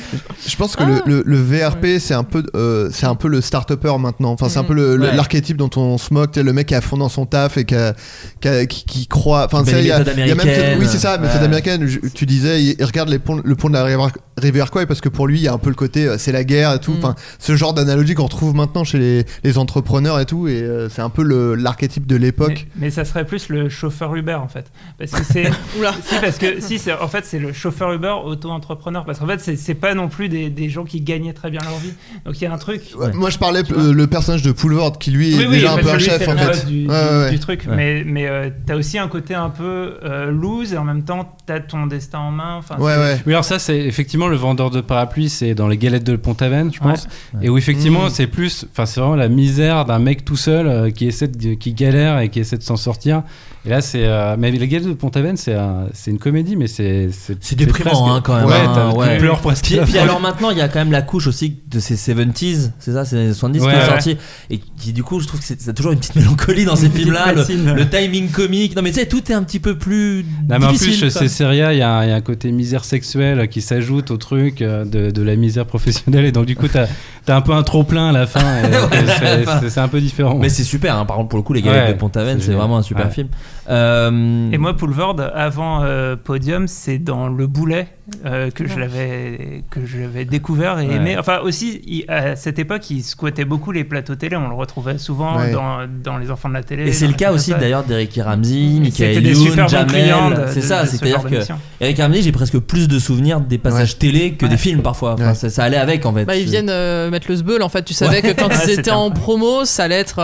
Je 0.45 0.57
pense 0.57 0.75
que 0.75 0.83
le, 0.83 1.01
le- 1.07 1.23
le 1.25 1.37
VRP, 1.41 2.01
c'est 2.01 2.15
un 2.15 2.25
peu, 2.25 2.43
euh, 2.57 2.89
c'est 2.93 3.07
un 3.07 3.15
peu 3.15 3.29
le 3.29 3.41
start-upper 3.41 3.97
maintenant. 4.01 4.33
Enfin, 4.33 4.49
c'est 4.49 4.59
un 4.59 4.65
peu 4.65 4.75
le- 4.75 4.97
le- 4.97 5.05
Ouais. 5.07 5.15
l'archétype 5.15 5.57
dont 5.57 5.71
on 5.77 5.99
se 5.99 6.13
moque. 6.13 6.35
Le 6.35 6.53
mec 6.53 6.67
qui 6.67 6.75
est 6.75 6.77
à 6.77 6.81
fond 6.81 6.97
dans 6.97 7.09
son 7.09 7.27
taf 7.27 7.59
et 7.59 7.65
qui, 7.65 7.77
a- 7.77 7.95
qui, 8.41 8.49
a- 8.49 8.67
qui- 8.67 8.85
qui 8.87 9.07
croit. 9.07 9.45
Enfin, 9.45 9.63
il 9.65 9.87
y 9.87 9.93
a- 9.93 10.01
méthodes 10.01 10.15
il 10.17 10.27
y 10.27 10.31
a 10.33 10.35
même 10.35 10.39
cette- 10.41 10.49
américaines. 10.49 10.79
Oui, 10.81 10.87
c'est 10.91 10.99
ça, 10.99 11.17
méthode 11.19 11.39
Ouais. 11.39 11.45
américaine. 11.47 11.89
Tu 12.13 12.27
disais, 12.27 12.61
il, 12.65 12.85
regarde 12.85 13.11
les 13.11 13.21
ponts- 13.21 13.41
le 13.45 13.55
pont 13.55 13.69
de 13.69 13.75
la 13.75 13.85
rivière, 13.85 14.71
Kwai 14.73 14.87
parce 14.87 15.01
que 15.01 15.09
pour 15.09 15.29
lui, 15.29 15.39
il 15.39 15.43
y 15.45 15.49
a 15.49 15.53
un 15.53 15.59
peu 15.59 15.69
le 15.71 15.77
côté, 15.77 16.07
euh, 16.09 16.17
c'est 16.19 16.33
la 16.33 16.43
guerre 16.43 16.73
et 16.75 16.81
tout. 16.81 16.95
Enfin, 16.99 17.15
ce 17.39 17.55
genre 17.55 17.73
d'analogie 17.73 18.15
qu'on 18.15 18.25
retrouve 18.25 18.53
maintenant 18.57 18.83
chez 18.83 18.99
les, 18.99 19.25
les 19.45 19.59
entrepreneurs 19.59 20.19
et 20.19 20.27
tout. 20.27 20.49
Et 20.49 20.61
euh, 20.63 20.89
c'est 20.89 21.03
un 21.03 21.11
peu 21.11 21.23
le- 21.23 21.55
l'archétype 21.55 22.05
de 22.09 22.17
l'époque. 22.17 22.67
Mais, 22.75 22.87
mais 22.87 22.91
ça 22.91 23.05
serait 23.05 23.25
plus 23.25 23.49
le 23.49 23.69
chauffeur 23.69 24.08
Uber 24.15 24.35
en 24.35 24.49
fait. 24.49 24.71
Parce 24.99 25.11
que 25.13 25.25
c'est. 25.25 25.51
Oula. 25.79 25.93
si, 26.03 26.15
parce 26.21 26.39
que 26.39 26.61
si, 26.61 26.79
c'est- 26.79 26.93
en 26.93 27.09
fait, 27.09 27.25
c'est 27.25 27.39
le 27.39 27.53
chauffeur 27.53 27.93
Uber 27.93 28.15
auto-entrepreneur. 28.25 29.05
Parce 29.05 29.19
qu'en 29.19 29.27
fait, 29.27 29.41
c'est- 29.41 29.75
pas 29.75 29.95
non 29.95 30.09
plus 30.09 30.29
des, 30.29 30.51
des 30.51 30.69
gens 30.71 30.85
qui 30.85 31.01
gagnaient 31.01 31.33
très 31.33 31.51
bien 31.51 31.61
leur 31.63 31.77
vie. 31.79 31.93
Donc 32.25 32.41
il 32.41 32.45
y 32.45 32.47
a 32.47 32.53
un 32.53 32.59
truc. 32.59 32.83
Ouais, 32.99 33.13
Moi, 33.13 33.31
je 33.31 33.39
parlais 33.39 33.63
euh, 33.73 33.93
le 33.93 34.07
personnage 34.07 34.43
de 34.43 34.53
Poulvord 34.53 34.99
qui 34.99 35.11
lui 35.11 35.35
est 35.35 35.39
Oui, 35.39 35.47
oui, 35.49 35.55
déjà 35.57 35.75
un 35.75 35.79
peu 35.79 35.91
un 35.91 35.99
chef 35.99 36.19
c'est 36.19 36.29
en 36.33 36.37
fait. 36.37 36.67
Du, 36.67 36.89
Ouais, 36.89 37.31
du 37.31 37.39
truc. 37.39 37.65
Ouais. 37.69 37.77
Mais, 37.77 38.05
mais 38.05 38.27
euh, 38.27 38.51
t'as 38.67 38.75
aussi 38.77 38.99
un 38.99 39.09
côté 39.09 39.35
un 39.35 39.51
peu 39.51 39.97
euh, 40.05 40.31
loose 40.31 40.73
et 40.73 40.77
en 40.79 40.85
même 40.85 41.03
temps, 41.05 41.37
t'as 41.47 41.61
ton 41.61 41.87
destin 41.87 42.19
en 42.19 42.31
main. 42.31 42.57
Enfin, 42.57 42.77
Ouais, 42.79 42.97
ouais. 42.97 43.21
Oui, 43.27 43.33
alors 43.33 43.45
ça, 43.45 43.59
c'est 43.59 43.79
effectivement 43.79 44.29
le 44.29 44.37
vendeur 44.37 44.71
de 44.71 44.81
parapluies, 44.81 45.29
c'est 45.29 45.55
dans 45.55 45.69
les 45.69 45.77
galettes 45.77 46.05
de 46.05 46.17
Pont-Aven, 46.17 46.73
je 46.73 46.81
pense. 46.81 47.07
Ouais. 47.35 47.47
Et 47.47 47.49
où 47.49 47.59
effectivement, 47.59 48.07
Mm. 48.07 48.11
c'est 48.11 48.27
plus, 48.27 48.67
enfin, 48.73 48.87
c'est 48.87 49.01
vraiment 49.01 49.17
la 49.17 49.29
misère 49.29 49.85
d'un 49.85 49.99
mec 49.99 50.25
tout 50.25 50.37
seul 50.37 50.67
euh, 50.67 50.91
qui 50.91 51.07
essaie 51.07 51.29
de, 51.29 51.55
qui 51.55 51.73
galère 51.75 52.19
et 52.21 52.29
qui 52.29 52.41
essaie 52.41 52.57
de 52.59 52.63
s'en 52.63 52.77
sortir. 52.77 53.23
Et 53.69 53.71
là, 53.71 53.83
c'est, 53.83 54.01
euh, 54.07 54.35
mais 54.39 54.51
les 54.51 54.67
galettes 54.67 54.89
de 54.89 54.95
Pont-Aven, 54.95 55.37
c'est 55.37 55.53
un- 55.53 55.89
c'est 55.93 56.11
une 56.11 56.19
comédie, 56.19 56.57
mais 56.57 56.69
c'est 56.69 57.11
C'est 57.13 57.55
déprimant, 57.55 57.91
presque- 57.91 58.03
hein, 58.09 58.21
quand 58.25 58.37
même, 58.37 58.47
Ouais, 58.47 58.55
hein, 58.55 58.93
ouais. 58.97 59.15
tu 59.17 59.21
pleures 59.21 59.41
presque. 59.41 59.65
Puis, 59.67 59.77
puis 59.85 59.99
alors 59.99 60.21
maintenant, 60.21 60.49
il 60.51 60.57
y 60.57 60.63
a 60.63 60.69
quand 60.69 60.79
même 60.79 60.91
la 60.91 61.03
couche 61.03 61.27
aussi 61.27 61.59
de 61.71 61.79
ces 61.79 61.95
70s, 61.97 62.73
c'est 62.79 62.93
ça, 62.95 63.05
c'est 63.05 63.17
les 63.17 63.33
70 63.35 63.61
Ouais, 63.61 63.67
qui 63.73 63.77
est 63.77 63.81
ouais. 63.83 63.87
sorti. 63.87 64.17
Et 64.49 64.59
qui, 64.79 64.95
du 64.95 65.03
coup, 65.03 65.21
je 65.21 65.27
trouve 65.27 65.39
que 65.41 65.45
c'est 65.47 65.75
toujours 65.75 65.93
une 65.93 65.99
petite 65.99 66.17
mélancolie 66.17 66.65
dans 66.65 66.77
ces 66.77 66.89
films-là. 66.89 67.35
Le, 67.35 67.85
timing 67.91 68.31
comique. 68.31 68.75
Non, 68.75 68.81
mais 68.81 68.91
tu 68.91 69.01
sais, 69.01 69.07
tout 69.07 69.31
est 69.31 69.35
un 69.35 69.43
petit 69.43 69.61
peu 69.61 69.77
plus. 69.77 70.25
Non, 70.49 70.57
mais 70.59 70.65
en 70.65 70.69
plus, 70.75 71.11
ces 71.11 71.29
séries, 71.29 71.59
il 71.59 71.79
y, 71.79 71.83
a 71.83 71.91
un 71.99 72.05
il 72.05 72.09
y 72.09 72.13
a 72.13 72.15
un 72.17 72.21
côté 72.23 72.51
misère 72.53 72.85
sexuelle 72.87 73.49
qui 73.49 73.61
s'ajoute 73.61 74.11
au 74.11 74.17
truc 74.17 74.63
euh, 74.63 74.87
de, 74.87 75.11
de 75.11 75.23
la 75.23 75.37
misère 75.37 75.67
professionnelle. 75.67 76.25
Et 76.25 76.33
donc, 76.33 76.47
du 76.47 76.57
coup, 76.57 76.69
t'as 76.69 76.87
as 77.29 77.37
un 77.37 77.43
peu 77.43 77.53
un 77.53 77.63
trop-plein 77.63 78.09
à 78.09 78.13
la 78.13 78.27
fin. 78.27 78.41
c'est- 78.41 78.75
à 79.27 79.37
la 79.37 79.43
fin. 79.45 79.61
c'est- 79.61 79.69
c'est 79.69 79.81
un 79.81 79.89
peu 79.89 80.01
différent. 80.01 80.37
Mais 80.39 80.49
c'est 80.49 80.65
super, 80.65 80.97
hein, 80.97 81.05
par 81.05 81.17
contre, 81.19 81.29
pour 81.29 81.39
le 81.39 81.43
coup, 81.43 81.53
Les 81.53 81.63
Ouais, 81.69 81.89
de 81.93 81.99
Pont-Aven, 81.99 82.41
c'est 82.41 82.53
vraiment 82.55 82.79
un 82.79 82.83
super 82.83 83.13
film. 83.13 83.29
Euh, 83.71 84.51
Et 84.51 84.59
moi, 84.59 84.77
Poulvord, 84.77 85.17
avant 85.35 85.83
euh, 85.85 86.17
Podium, 86.17 86.67
c'est 86.69 86.99
dans 86.99 87.29
Le 87.29 87.47
Boulet 87.47 87.89
euh, 88.25 88.51
que 88.51 88.67
je 88.67 88.79
l'avais 88.79 89.63
que 89.71 89.85
je 89.85 89.99
l'avais 89.99 90.25
découvert 90.25 90.79
et 90.79 90.87
Ouais. 90.89 90.95
aimé. 90.95 91.17
Enfin 91.19 91.41
aussi, 91.41 91.83
il- 91.87 92.05
à 92.09 92.37
cette 92.37 92.59
époque, 92.59 92.89
il 92.91 93.03
squattait 93.03 93.45
beaucoup 93.45 93.71
les 93.71 93.85
plateaux 93.85 94.15
télé. 94.15 94.37
On 94.37 94.49
le 94.49 94.55
retrouvait 94.55 94.97
souvent 94.97 95.37
Ouais. 95.37 95.53
dans, 95.53 95.81
dans 96.03 96.17
les 96.17 96.31
Enfants 96.31 96.49
de 96.49 96.55
la 96.55 96.63
télé. 96.63 96.89
Et 96.89 96.93
c'est 96.95 97.07
le 97.07 97.13
cas 97.13 97.33
aussi 97.33 97.51
d'ailleurs 97.53 97.85
d'Eric 97.85 98.19
Ramsey, 98.25 98.79
Michael 98.81 99.27
Youn, 99.27 99.69
Jamel. 99.69 100.47
C'est 100.49 100.63
ça, 100.63 100.87
ce 100.87 100.93
c'est-à-dire 100.97 101.21
genre 101.21 101.31
que. 101.31 101.53
Eric 101.85 101.99
Ramsey, 101.99 102.23
j'ai 102.23 102.33
presque 102.33 102.59
plus 102.59 102.89
de 102.89 102.99
souvenirs 102.99 103.41
des 103.41 103.59
passages 103.59 103.99
télé 103.99 104.33
que 104.33 104.47
Ouais. 104.47 104.51
des 104.51 104.57
films 104.57 104.81
parfois. 104.83 105.13
Enfin, 105.15 105.29
Ouais. 105.29 105.35
ça, 105.35 105.51
ça 105.51 105.65
allait 105.65 105.77
avec 105.77 106.07
en 106.07 106.15
fait. 106.15 106.25
Bah, 106.25 106.37
ils 106.37 106.47
viennent 106.47 106.71
euh, 106.71 107.11
mettre 107.11 107.27
le 107.29 107.37
sbeul 107.37 107.63
en 107.63 107.69
fait. 107.69 107.83
Tu 107.83 107.93
savais 107.93 108.23
Ouais. 108.23 108.35
que 108.35 108.41
quand 108.41 108.49
ils 108.51 108.55
c'était 108.57 108.81
étaient 108.81 108.91
en 108.91 109.11
promo, 109.11 109.67
ça 109.67 109.85
allait 109.85 109.97
être. 109.97 110.19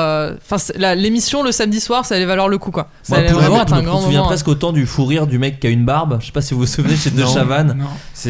Enfin, 0.51 0.57
l'émission 0.95 1.43
le 1.43 1.53
samedi 1.53 1.81
soir, 1.81 2.07
ça 2.07 2.15
allait 2.15 2.25
valoir 2.25 2.49
le 2.49 2.57
coup 2.57 2.71
quoi. 2.71 2.89
Ça 3.03 3.17
vraiment 3.35 3.55
moi, 3.55 3.63
être 3.63 3.69
je 3.71 3.75
un 3.75 3.83
me 3.83 3.87
grand 3.87 4.01
souviens 4.01 4.19
moment. 4.19 4.29
presque 4.29 4.49
autant 4.49 4.73
du 4.73 4.87
fou 4.87 5.05
rire 5.05 5.27
du 5.27 5.39
mec 5.39 5.61
qui 5.61 5.67
a 5.67 5.71
une 5.71 5.85
barbe. 5.85 6.19
Je 6.21 6.27
sais 6.27 6.33
pas 6.33 6.41
si 6.43 6.55
vous 6.55 6.61
vous 6.61 6.67
souvenez 6.67 6.97
chez 6.97 7.11
De. 7.11 7.23
Chavannes. 7.25 7.77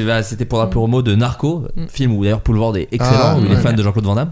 Bah, 0.07 0.23
C'était 0.23 0.45
pour 0.45 0.59
la 0.59 0.67
promo 0.67 1.03
de 1.03 1.15
Narco, 1.15 1.67
Mm. 1.77 1.83
film 1.89 2.13
où 2.13 2.23
d'ailleurs 2.25 2.41
Poulvord 2.41 2.77
est 2.77 2.89
excellent, 2.93 3.13
Ah, 3.23 3.37
où 3.39 3.45
il 3.45 3.53
est 3.53 3.57
fan 3.57 3.75
de 3.77 3.83
Jean-Claude 3.83 4.05
Van 4.05 4.15
Damme, 4.15 4.31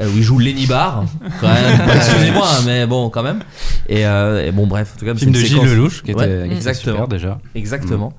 euh, 0.00 0.06
où 0.08 0.16
il 0.16 0.22
joue 0.22 0.38
Lenny 0.38 0.66
Barr, 0.66 1.04
quand 1.40 1.48
même. 1.48 1.78
Bah, 1.86 1.94
Excusez-moi, 1.96 2.48
mais 2.66 2.86
bon, 2.86 3.08
quand 3.10 3.22
même. 3.22 3.40
Et, 3.88 4.06
euh, 4.06 4.46
et 4.46 4.52
bon, 4.52 4.66
bref, 4.66 4.92
en 4.96 4.98
tout 4.98 5.04
cas, 5.04 5.12
c'est 5.14 5.20
film 5.20 5.34
une 5.34 5.40
de 5.40 5.46
Gilles 5.46 5.62
Lelouch, 5.64 6.02
qui 6.02 6.10
était, 6.12 6.20
Ouais, 6.20 6.48
exactement. 6.50 6.96
super 6.96 7.08
déjà. 7.08 7.38
Exactement. 7.54 8.12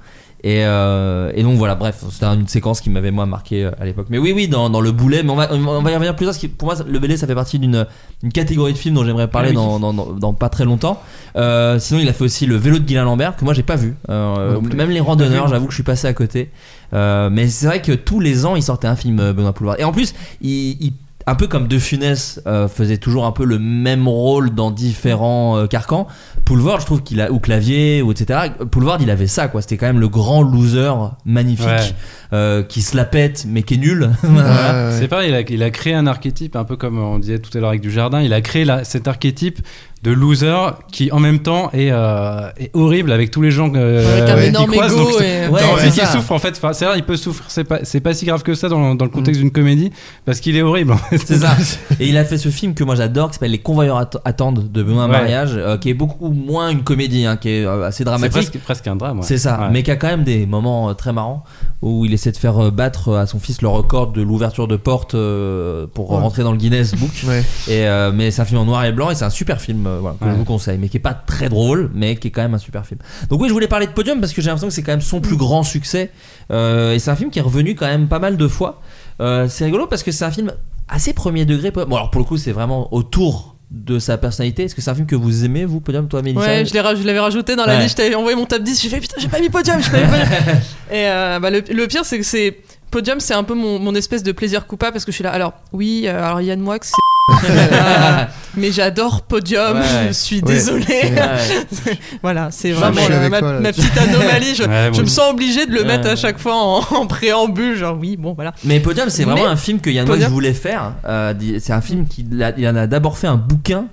Et, 0.50 0.64
euh, 0.64 1.30
et 1.36 1.44
donc 1.44 1.58
voilà, 1.58 1.76
bref, 1.76 2.06
c'était 2.10 2.26
une 2.28 2.48
séquence 2.48 2.80
qui 2.80 2.90
m'avait 2.90 3.12
moi 3.12 3.26
marqué 3.26 3.66
euh, 3.66 3.72
à 3.82 3.86
l'époque. 3.86 4.06
Mais 4.10 4.18
oui, 4.18 4.32
oui, 4.34 4.48
dans, 4.48 4.70
dans 4.70 4.80
le 4.80 4.94
boulet, 4.94 5.22
mais 5.22 5.32
on 5.32 5.36
va, 5.36 5.50
on 5.54 5.82
va 5.82 5.92
y 5.92 5.94
revenir 5.94 6.16
plus 6.16 6.26
tard, 6.26 6.34
parce 6.34 6.42
que 6.42 6.48
pour 6.48 6.68
moi, 6.68 6.76
le 6.88 7.00
boulet, 7.00 7.18
ça 7.18 7.28
fait 7.28 7.36
partie 7.36 7.60
d'une 7.60 7.86
une 8.24 8.32
catégorie 8.32 8.72
de 8.72 8.78
films 8.78 8.96
dont 8.96 9.04
j'aimerais 9.04 9.28
parler 9.28 9.50
Ah 9.50 9.52
oui. 9.52 9.56
dans, 9.58 9.80
dans, 9.80 9.94
dans- 9.94 10.14
dans 10.14 10.34
pas 10.34 10.48
très 10.48 10.64
longtemps. 10.64 11.02
Euh, 11.36 11.80
sinon, 11.80 12.00
il 12.00 12.08
a 12.08 12.14
fait 12.14 12.24
aussi 12.24 12.46
le 12.46 12.56
vélo 12.56 12.80
de 12.80 12.86
Guylain 12.86 13.04
Lambert, 13.04 13.36
que 13.36 13.44
moi 13.44 13.54
j'ai 13.54 13.62
pas 13.64 13.76
vu. 13.76 13.96
Euh, 14.10 14.62
même 14.62 14.90
les 14.92 15.02
randonneurs, 15.02 15.50
j'avoue 15.50 15.66
que 15.66 15.72
je 15.72 15.78
suis 15.78 15.84
passé 15.84 16.08
à 16.08 16.14
côté. 16.14 16.50
Mais 16.94 17.48
c'est 17.50 17.66
vrai 17.66 17.82
que 17.82 17.92
tous 17.92 18.22
les 18.22 18.46
ans, 18.46 18.56
il 18.56 18.64
sortait 18.64 18.88
un 18.88 18.96
film, 18.96 19.18
Benoît 19.34 19.52
Poulvard. 19.54 19.76
Et 19.80 19.84
en 19.84 19.92
plus, 19.92 20.14
il. 20.42 20.78
il- 20.82 20.94
un 21.30 21.36
peu 21.36 21.48
comme 21.48 21.68
De 21.68 21.78
Funès 21.78 22.42
euh, 22.48 22.70
faisait 22.70 22.96
toujours 23.00 23.26
un 23.26 23.34
peu 23.34 23.44
le 23.44 23.60
même 23.60 24.08
rôle 24.08 24.56
dans 24.56 24.72
différents 24.72 25.58
euh, 25.58 25.68
carcans, 25.68 26.08
Poulvord, 26.48 26.80
je 26.80 26.86
trouve 26.86 27.04
qu'il 27.04 27.20
a 27.20 27.30
ou 27.30 27.40
Clavier 27.40 28.02
ou 28.02 28.12
etc. 28.14 28.40
Poulvord, 28.72 29.00
il 29.02 29.10
avait 29.10 29.28
ça 29.28 29.50
quoi. 29.50 29.62
C'était 29.62 29.76
quand 29.76 29.86
même 29.88 30.00
le 30.00 30.08
grand 30.08 30.44
loser 30.44 30.94
magnifique 31.26 31.68
Ouais. 31.68 31.94
euh, 32.32 32.64
qui 32.64 32.82
se 32.82 32.96
la 32.96 33.04
pète 33.04 33.44
mais 33.46 33.64
qui 33.64 33.74
est 33.74 33.78
nul. 33.78 34.04
Ouais, 34.24 34.30
Voilà. 34.30 34.88
ouais. 34.90 34.96
C'est 34.98 35.10
pareil, 35.10 35.30
il 35.30 35.36
a, 35.36 35.42
il 35.42 35.62
a 35.62 35.70
créé 35.72 35.94
un 35.94 36.08
archétype, 36.08 36.56
un 36.56 36.64
peu 36.64 36.78
comme 36.78 37.00
on 37.00 37.20
disait 37.20 37.40
tout 37.40 37.56
à 37.58 37.60
l'heure 37.60 37.70
avec 37.70 37.82
du 37.82 37.92
jardin. 37.92 38.22
Il 38.22 38.32
a 38.32 38.40
créé 38.40 38.64
la- 38.64 38.86
cet 38.86 39.10
archétype 39.10 39.60
de 40.04 40.12
loser 40.12 40.54
qui, 40.92 41.12
en 41.12 41.20
même 41.20 41.40
temps, 41.40 41.70
est, 41.74 41.90
euh, 41.92 42.50
est 42.58 42.70
horrible 42.76 43.12
avec 43.12 43.32
tous 43.32 43.42
les 43.42 43.50
gens 43.52 43.72
euh, 43.76 44.22
Avec 44.22 44.30
un 44.30 44.36
qu'il 44.38 44.44
énorme 44.50 44.72
croise. 44.72 44.94
ego 44.94 45.04
Donc, 45.12 45.22
et- 45.22 45.48
Ouais, 45.48 45.90
ça. 45.92 46.06
souffre 46.06 46.32
en 46.34 46.40
fait. 46.40 46.54
Enfin, 46.58 46.74
c'est 46.74 46.86
vrai, 46.86 46.98
il 47.00 47.04
peut 47.04 47.18
souffrir. 47.18 47.46
C'est 47.50 47.64
pas, 47.64 47.80
c'est 47.84 48.00
pas 48.00 48.14
si 48.14 48.26
grave 48.26 48.44
que 48.44 48.54
ça 48.54 48.70
dans, 48.70 48.96
dans 48.96 49.06
le 49.06 49.12
contexte 49.12 49.42
d'une 49.42 49.52
comédie 49.52 49.92
parce 50.26 50.40
qu'il 50.40 50.56
est 50.56 50.62
horrible. 50.62 50.92
En 50.94 50.98
fait. 50.98 51.18
C'est 51.18 51.38
ça. 51.40 51.56
Et 52.00 52.08
il 52.10 52.18
a 52.18 52.26
fait 52.26 52.38
ce 52.38 52.50
film 52.50 52.74
que 52.74 52.84
moi 52.84 52.96
j'adore 52.96 53.30
qui 53.30 53.34
s'appelle 53.36 53.52
Les 53.52 53.58
Convoyeurs 53.58 53.98
att- 53.98 54.18
attendent 54.26 54.72
de 54.72 54.84
Benoît 54.84 55.06
Ouais. 55.06 55.12
Mariage, 55.12 55.52
euh, 55.56 55.78
qui 55.78 55.90
est 55.90 55.94
beaucoup 55.94 56.30
moins 56.30 56.70
une 56.70 56.84
comédie, 56.84 57.26
hein, 57.26 57.38
qui 57.38 57.50
est 57.50 57.66
euh, 57.66 57.84
assez 57.88 58.04
dramatique. 58.04 58.32
presque, 58.52 58.58
presque 58.60 58.88
un 58.88 58.96
drame. 58.96 59.18
ouais. 59.20 59.26
C'est 59.26 59.38
ça, 59.38 59.60
Ouais. 59.62 59.68
mais 59.72 59.84
qui 59.84 59.92
a 59.92 59.96
quand 59.96 60.08
même 60.08 60.24
des 60.24 60.46
moments 60.46 60.90
euh, 60.90 60.94
très 60.94 61.12
marrants 61.14 61.44
où 61.82 62.06
il 62.06 62.14
essaie 62.14 62.32
de 62.32 62.38
faire 62.38 62.58
euh, 62.66 62.72
battre 62.72 63.16
à 63.16 63.26
son 63.26 63.40
fils 63.40 63.62
le 63.62 63.68
record 63.68 64.12
de 64.12 64.22
l'ouverture 64.22 64.68
de 64.68 64.76
porte 64.76 65.16
euh, 65.16 65.88
pour 65.94 66.12
Ouais. 66.12 66.18
rentrer 66.20 66.44
dans 66.44 66.52
le 66.52 66.58
Guinness 66.58 66.94
Book. 66.96 67.12
Ouais. 67.28 67.40
Et 67.68 67.88
euh, 67.88 68.12
mais 68.14 68.32
c'est 68.32 68.42
un 68.42 68.46
film 68.46 68.60
en 68.60 68.66
noir 68.66 68.84
et 68.86 68.92
blanc 68.92 69.10
et 69.10 69.16
c'est 69.16 69.26
un 69.26 69.30
super 69.30 69.60
film 69.62 69.86
euh, 69.88 69.98
voilà, 70.02 70.16
que 70.20 70.26
Ouais. 70.26 70.32
je 70.32 70.38
vous 70.38 70.44
conseille, 70.46 70.78
mais 70.78 70.90
qui 70.90 70.98
est 70.98 71.02
pas 71.02 71.14
très 71.14 71.50
drôle, 71.50 71.90
mais 71.94 72.16
qui 72.18 72.28
est 72.28 72.32
quand 72.32 72.42
même 72.42 72.54
un 72.54 72.58
super 72.60 72.86
film. 72.86 73.00
Donc 73.30 73.42
oui, 73.42 73.48
je 73.48 73.54
voulais 73.54 73.68
parler 73.68 73.88
de 73.88 73.92
Podium 73.92 74.20
parce 74.20 74.34
que 74.34 74.42
j'ai 74.42 74.48
l'impression 74.48 74.68
que 74.68 74.74
c'est 74.74 74.84
quand 74.84 74.92
même 74.94 75.02
son 75.02 75.22
plus 75.22 75.38
grand 75.38 75.64
succès 75.64 76.12
Euh, 76.52 76.94
et 76.94 77.00
c'est 77.00 77.12
un 77.12 77.16
film 77.16 77.30
qui 77.30 77.40
est 77.40 77.42
revenu 77.42 77.76
quand 77.76 77.88
même 77.88 78.08
pas 78.08 78.20
mal 78.20 78.38
de 78.38 78.48
fois. 78.48 78.82
Euh, 79.20 79.48
c'est 79.50 79.66
rigolo 79.66 79.88
parce 79.88 80.04
que 80.04 80.12
c'est 80.12 80.24
un 80.26 80.32
film 80.32 80.52
assez 80.88 81.12
premier 81.14 81.46
degré. 81.46 81.72
Bon 81.72 81.84
alors 81.96 82.10
pour 82.12 82.22
le 82.22 82.26
coup 82.26 82.38
c'est 82.38 82.52
vraiment 82.54 82.94
autour 82.94 83.56
de 83.72 84.00
sa 84.00 84.18
personnalité. 84.18 84.64
Est-ce 84.64 84.76
que 84.76 84.82
c'est 84.82 84.90
un 84.92 84.96
film 84.96 85.08
que 85.08 85.16
vous 85.18 85.44
aimez 85.44 85.66
vous 85.66 85.82
Podium 85.82 86.08
toi 86.08 86.22
Mélissa 86.22 86.46
Ouais, 86.48 86.64
je 86.66 86.74
l'avais 86.74 87.20
rajouté 87.20 87.56
dans 87.58 87.66
la 87.66 87.76
Ouais. 87.76 87.84
liste. 87.84 87.98
Je 87.98 88.04
t'avais 88.04 88.16
envoyé 88.16 88.38
mon 88.38 88.46
top 88.46 88.64
10. 88.64 88.82
J'ai 88.82 88.88
fait 88.90 89.02
putain, 89.02 89.16
j'ai 89.20 89.28
pas 89.28 89.42
mis 89.42 89.50
podium. 89.50 89.82
J'ai 89.84 89.90
pas 89.92 89.98
mis 90.00 90.08
podium. 90.08 90.28
Et 90.92 91.08
euh, 91.10 91.40
bah, 91.42 91.50
le, 91.50 91.62
le 91.70 91.88
pire, 91.88 92.06
c'est 92.06 92.18
que 92.18 92.24
c'est 92.24 92.60
podium, 92.92 93.20
c'est 93.20 93.34
un 93.34 93.44
peu 93.44 93.56
mon, 93.56 93.78
mon 93.80 93.94
espèce 93.96 94.24
de 94.24 94.32
plaisir 94.32 94.66
coupable 94.68 94.94
parce 94.94 95.04
que 95.04 95.12
je 95.12 95.16
suis 95.16 95.24
là. 95.26 95.32
Alors 95.32 95.52
oui, 95.74 96.04
euh, 96.06 96.24
alors 96.24 96.40
Yann 96.40 96.62
Moix, 96.62 96.78
c'est. 96.82 96.94
Mais 98.58 98.72
j'adore 98.72 99.22
podium. 99.22 99.78
Ouais. 99.78 100.08
Je 100.08 100.14
suis 100.14 100.38
Ouais, 100.38 100.42
désolé. 100.42 100.86
Ouais. 100.88 101.98
voilà, 102.24 102.48
c'est 102.52 102.72
vraiment 102.72 103.02
la- 103.08 103.30
ma, 103.30 103.40
toi, 103.40 103.54
ma 103.54 103.60
là-dessus. 103.60 103.82
petite 103.88 103.98
anomalie. 103.98 104.56
Je, 104.56 104.64
Ouais, 104.64 104.86
je 104.88 104.98
bon. 104.98 105.02
me 105.02 105.06
sens 105.08 105.32
obligé 105.32 105.66
de 105.66 105.74
le 105.74 105.84
mettre 105.84 106.06
Ouais. 106.06 106.12
à 106.12 106.16
chaque 106.16 106.40
fois 106.40 106.56
en, 106.56 106.78
en 106.96 107.06
préambule. 107.06 107.76
Genre 107.78 107.98
oui, 108.00 108.18
bon 108.18 108.34
voilà. 108.34 108.54
Mais 108.64 108.80
Podium, 108.80 109.10
c'est 109.10 109.26
vraiment 109.26 109.44
Mais- 109.44 109.50
un 109.50 109.56
film 109.58 109.80
que 109.80 109.90
Yann 109.90 110.08
Moix 110.08 110.16
Podium- 110.16 110.32
voulait 110.32 110.54
faire. 110.54 110.94
Euh, 111.08 111.34
c'est 111.60 111.74
un 111.74 111.82
film 111.82 112.08
qu'il 112.08 112.42
a, 112.42 112.54
il 112.58 112.68
en 112.68 112.76
a 112.76 112.88
d'abord 112.88 113.18
fait 113.18 113.28
un 113.28 113.38
bouquin. 113.38 113.86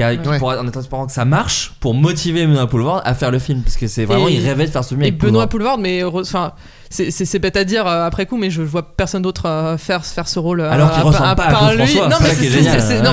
Ouais. 0.00 0.16
pour- 0.38 0.50
en 0.50 0.64
espérant 0.68 1.06
que 1.06 1.12
ça 1.12 1.24
marche 1.24 1.72
pour 1.80 1.92
motiver 1.92 2.46
Benoît 2.46 2.68
Poulvard 2.68 3.02
à 3.04 3.14
faire 3.14 3.32
le 3.32 3.40
film 3.40 3.62
parce 3.62 3.76
que 3.76 3.88
c'est 3.88 4.04
vraiment 4.04 4.28
Et- 4.28 4.34
il 4.34 4.46
rêvait 4.46 4.66
de 4.66 4.70
faire 4.70 4.84
ce 4.84 4.90
film 4.90 5.02
Et 5.02 5.06
avec 5.08 5.18
Benoît. 5.18 5.48
Poulvard, 5.48 5.76
mais 5.76 6.04
enfin, 6.04 6.52
c'est 6.90 7.38
bête 7.38 7.56
à 7.56 7.64
dire 7.64 7.86
euh, 7.86 8.06
après 8.06 8.26
coup, 8.26 8.36
mais 8.36 8.50
je 8.50 8.62
vois 8.62 8.82
personne 8.82 9.22
d'autre 9.22 9.46
euh, 9.46 9.76
faire 9.76 10.04
faire 10.04 10.26
ce 10.28 10.38
rôle. 10.38 10.60
euh, 10.60 10.70
Alors 10.70 10.90
qu'il 10.92 11.02
ressemble 11.02 11.28
à- 11.28 11.34
pas 11.34 11.44
à 11.44 11.74
lui. 11.74 11.86
François, 11.86 12.08
Non, 12.08 12.16
mais 12.22 12.30
c'est- 12.34 12.48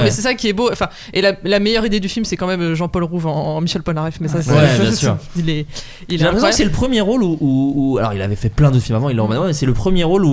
ouais. 0.03 0.11
ça 0.11 0.34
qui 0.34 0.47
est 0.47 0.53
beau. 0.53 0.69
Enfin, 0.72 0.88
et 1.14 1.22
la, 1.22 1.34
la 1.43 1.60
meilleure 1.60 1.85
idée 1.85 1.99
du 1.99 2.07
film, 2.10 2.26
c'est 2.26 2.38
quand 2.38 2.47
même 2.47 2.73
Jean-Paul 2.73 3.03
Rouve 3.03 3.27
en, 3.27 3.57
en 3.57 3.61
Michel 3.61 3.84
Polnareff. 3.84 4.19
Mais 4.22 4.27
ça, 4.27 4.41
c'est 4.41 4.52
Ouais, 4.52 4.80
bien 4.80 4.91
sûr. 4.93 5.18
il 5.35 5.49
est, 5.49 5.65
J'ai 6.10 6.18
l'impression 6.18 6.49
que 6.49 6.56
c'est 6.56 6.64
le 6.64 6.72
premier 6.72 7.02
rôle 7.02 7.22
où, 7.23 7.38
où- 7.41 7.73
où- 7.76 7.97
alors 7.97 8.14
il 8.14 8.22
avait 8.22 8.35
fait 8.35 8.49
plein 8.49 8.72
de 8.72 8.80
films 8.80 8.95
avant, 8.97 9.10
il 9.10 9.15
l'a 9.18 9.23
mais 9.47 9.53
c'est 9.53 9.65
le 9.65 9.73
premier 9.73 10.03
rôle 10.03 10.23
où, 10.26 10.30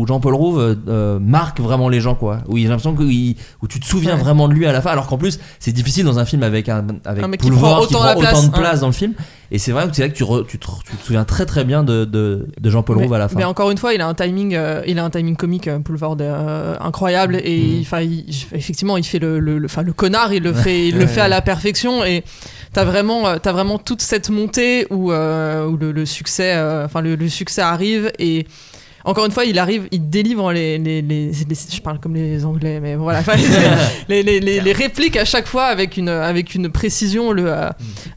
où- 0.00 0.06
Jean-Paul 0.06 0.34
Rouve 0.34 0.76
euh, 0.88 1.18
marque 1.20 1.60
vraiment 1.60 1.88
les 1.88 2.00
gens 2.00 2.14
quoi. 2.14 2.38
Où 2.48 2.56
a 2.66 2.68
l'impression 2.68 2.94
que 2.94 3.02
il- 3.02 3.36
où 3.62 3.66
tu 3.68 3.80
te 3.80 3.86
souviens 3.86 4.14
Ouais. 4.14 4.20
vraiment 4.20 4.46
de 4.48 4.54
lui 4.54 4.66
à 4.66 4.72
la 4.72 4.80
fin, 4.80 4.90
alors 4.90 5.06
qu'en 5.08 5.18
plus 5.18 5.38
c'est 5.58 5.72
difficile 5.72 6.04
dans 6.04 6.18
un 6.18 6.24
film 6.24 6.42
avec 6.42 6.68
un 6.68 6.84
avec 7.04 7.24
Un 7.24 7.28
mec 7.28 7.40
qui 7.40 7.50
prend 7.50 7.78
qui 7.80 7.94
autant 7.94 8.00
prend 8.04 8.20
place, 8.20 8.42
de 8.42 8.46
hein. 8.48 8.52
place 8.58 8.80
dans 8.80 8.86
le 8.86 8.92
film. 8.92 9.14
Et 9.52 9.58
c'est 9.58 9.70
vrai 9.70 9.88
que 9.88 9.94
c'est 9.94 10.02
là 10.02 10.08
que 10.08 10.14
tu, 10.14 10.24
re- 10.24 10.44
tu, 10.44 10.58
te, 10.58 10.66
tu 10.90 10.96
te 10.96 11.04
souviens 11.04 11.24
très 11.24 11.46
très 11.46 11.64
bien 11.64 11.84
de, 11.84 12.04
de, 12.04 12.48
de 12.60 12.70
Jean-Paul 12.76 12.96
mais, 12.96 13.02
Rouve 13.04 13.14
à 13.14 13.18
la 13.18 13.28
fin. 13.28 13.36
mais 13.38 13.44
encore 13.44 13.70
une 13.70 13.78
fois, 13.78 13.92
il 13.94 14.00
a 14.00 14.06
un 14.06 14.14
timing, 14.14 14.54
euh, 14.54 14.82
il 14.86 14.98
a 14.98 15.04
un 15.04 15.10
timing 15.10 15.36
comique, 15.36 15.68
euh, 15.68 15.78
Boulevard, 15.78 16.16
euh, 16.20 16.74
incroyable. 16.80 17.40
Et 17.44 17.58
Mm. 17.60 17.80
enfin, 17.82 18.00
il- 18.02 18.26
effectivement, 18.52 18.96
il 18.96 19.04
fait 19.04 19.18
le, 19.18 19.38
le, 19.40 19.58
le- 19.58 19.66
enfin, 19.66 19.82
le 19.82 19.92
connard, 19.92 20.32
il 20.32 20.42
le 20.42 20.52
fait, 20.52 20.88
il 20.88 20.96
le 20.98 21.06
fait 21.06 21.20
à 21.22 21.28
la 21.28 21.40
perfection. 21.42 22.04
Et 22.04 22.22
t'as 22.72 22.84
vraiment, 22.84 23.26
euh, 23.26 23.36
t'as 23.42 23.52
vraiment 23.52 23.78
toute 23.78 24.02
cette 24.02 24.30
montée 24.30 24.86
où, 24.90 25.10
euh, 25.12 25.66
où 25.66 25.76
le, 25.76 26.06
succès, 26.06 26.52
euh, 26.54 26.84
enfin, 26.84 27.00
le, 27.00 27.28
succès 27.28 27.62
arrive 27.62 28.12
et 28.18 28.46
encore 29.04 29.24
une 29.24 29.30
fois, 29.30 29.44
il 29.44 29.56
arrive, 29.60 29.86
il 29.92 30.10
délivre 30.10 30.52
les, 30.52 30.78
les, 30.78 31.00
les- 31.00 31.30
les- 31.30 31.56
je 31.72 31.80
parle 31.80 32.00
comme 32.00 32.14
les 32.16 32.44
Anglais, 32.44 32.80
mais 32.82 32.96
voilà, 32.96 33.20
Enfin, 33.20 33.34
les, 34.08 34.72
répliques 34.72 35.16
à 35.16 35.24
chaque 35.24 35.46
fois 35.46 35.66
avec 35.66 35.96
une, 35.96 36.08
avec 36.08 36.54
une 36.56 36.70
précision. 36.70 37.30
Le, 37.32 37.44
euh, 37.46 37.68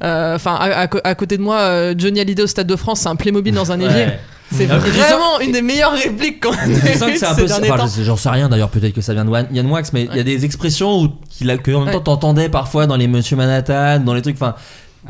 euh, 0.03 0.35
enfin, 0.35 0.55
à, 0.59 0.85
à 0.85 0.87
à 1.03 1.15
côté 1.15 1.37
de 1.37 1.43
moi, 1.43 1.57
euh, 1.59 1.93
Johnny 1.97 2.19
Hallyday 2.19 2.41
au 2.41 2.47
Stade 2.47 2.65
de 2.67 2.75
France, 2.75 3.01
c'est 3.01 3.07
un 3.09 3.15
Playmobil 3.15 3.53
dans 3.53 3.71
un 3.71 3.79
évier. 3.79 4.05
Ouais. 4.05 4.19
C'est 4.51 4.65
vraiment 4.65 5.39
une 5.41 5.51
des 5.51 5.61
meilleures 5.61 5.93
répliques 5.93 6.41
qu'on 6.43 6.53
eues 6.53 6.75
c'est 6.95 7.23
un 7.23 7.35
peu 7.35 7.45
enfin, 7.45 8.03
j'en 8.03 8.17
sais 8.17 8.29
rien 8.29 8.49
d'ailleurs 8.49 8.69
peut-être 8.69 8.93
que 8.93 9.01
ça 9.01 9.13
vient 9.13 9.25
de 9.25 9.31
Yann 9.51 9.67
Wax 9.67 9.93
mais 9.93 10.07
il 10.11 10.17
y 10.17 10.19
a 10.19 10.23
des 10.23 10.45
expressions 10.45 11.01
où 11.01 11.09
a 11.47 11.57
que 11.57 11.71
en 11.71 11.85
même 11.85 11.93
temps 11.93 12.01
t'entendais 12.01 12.49
parfois 12.49 12.87
dans 12.87 12.95
les 12.95 13.07
Monsieur 13.07 13.35
Manhattan 13.35 13.99
dans 13.99 14.13
les 14.13 14.21
trucs 14.21 14.35
enfin 14.35 14.55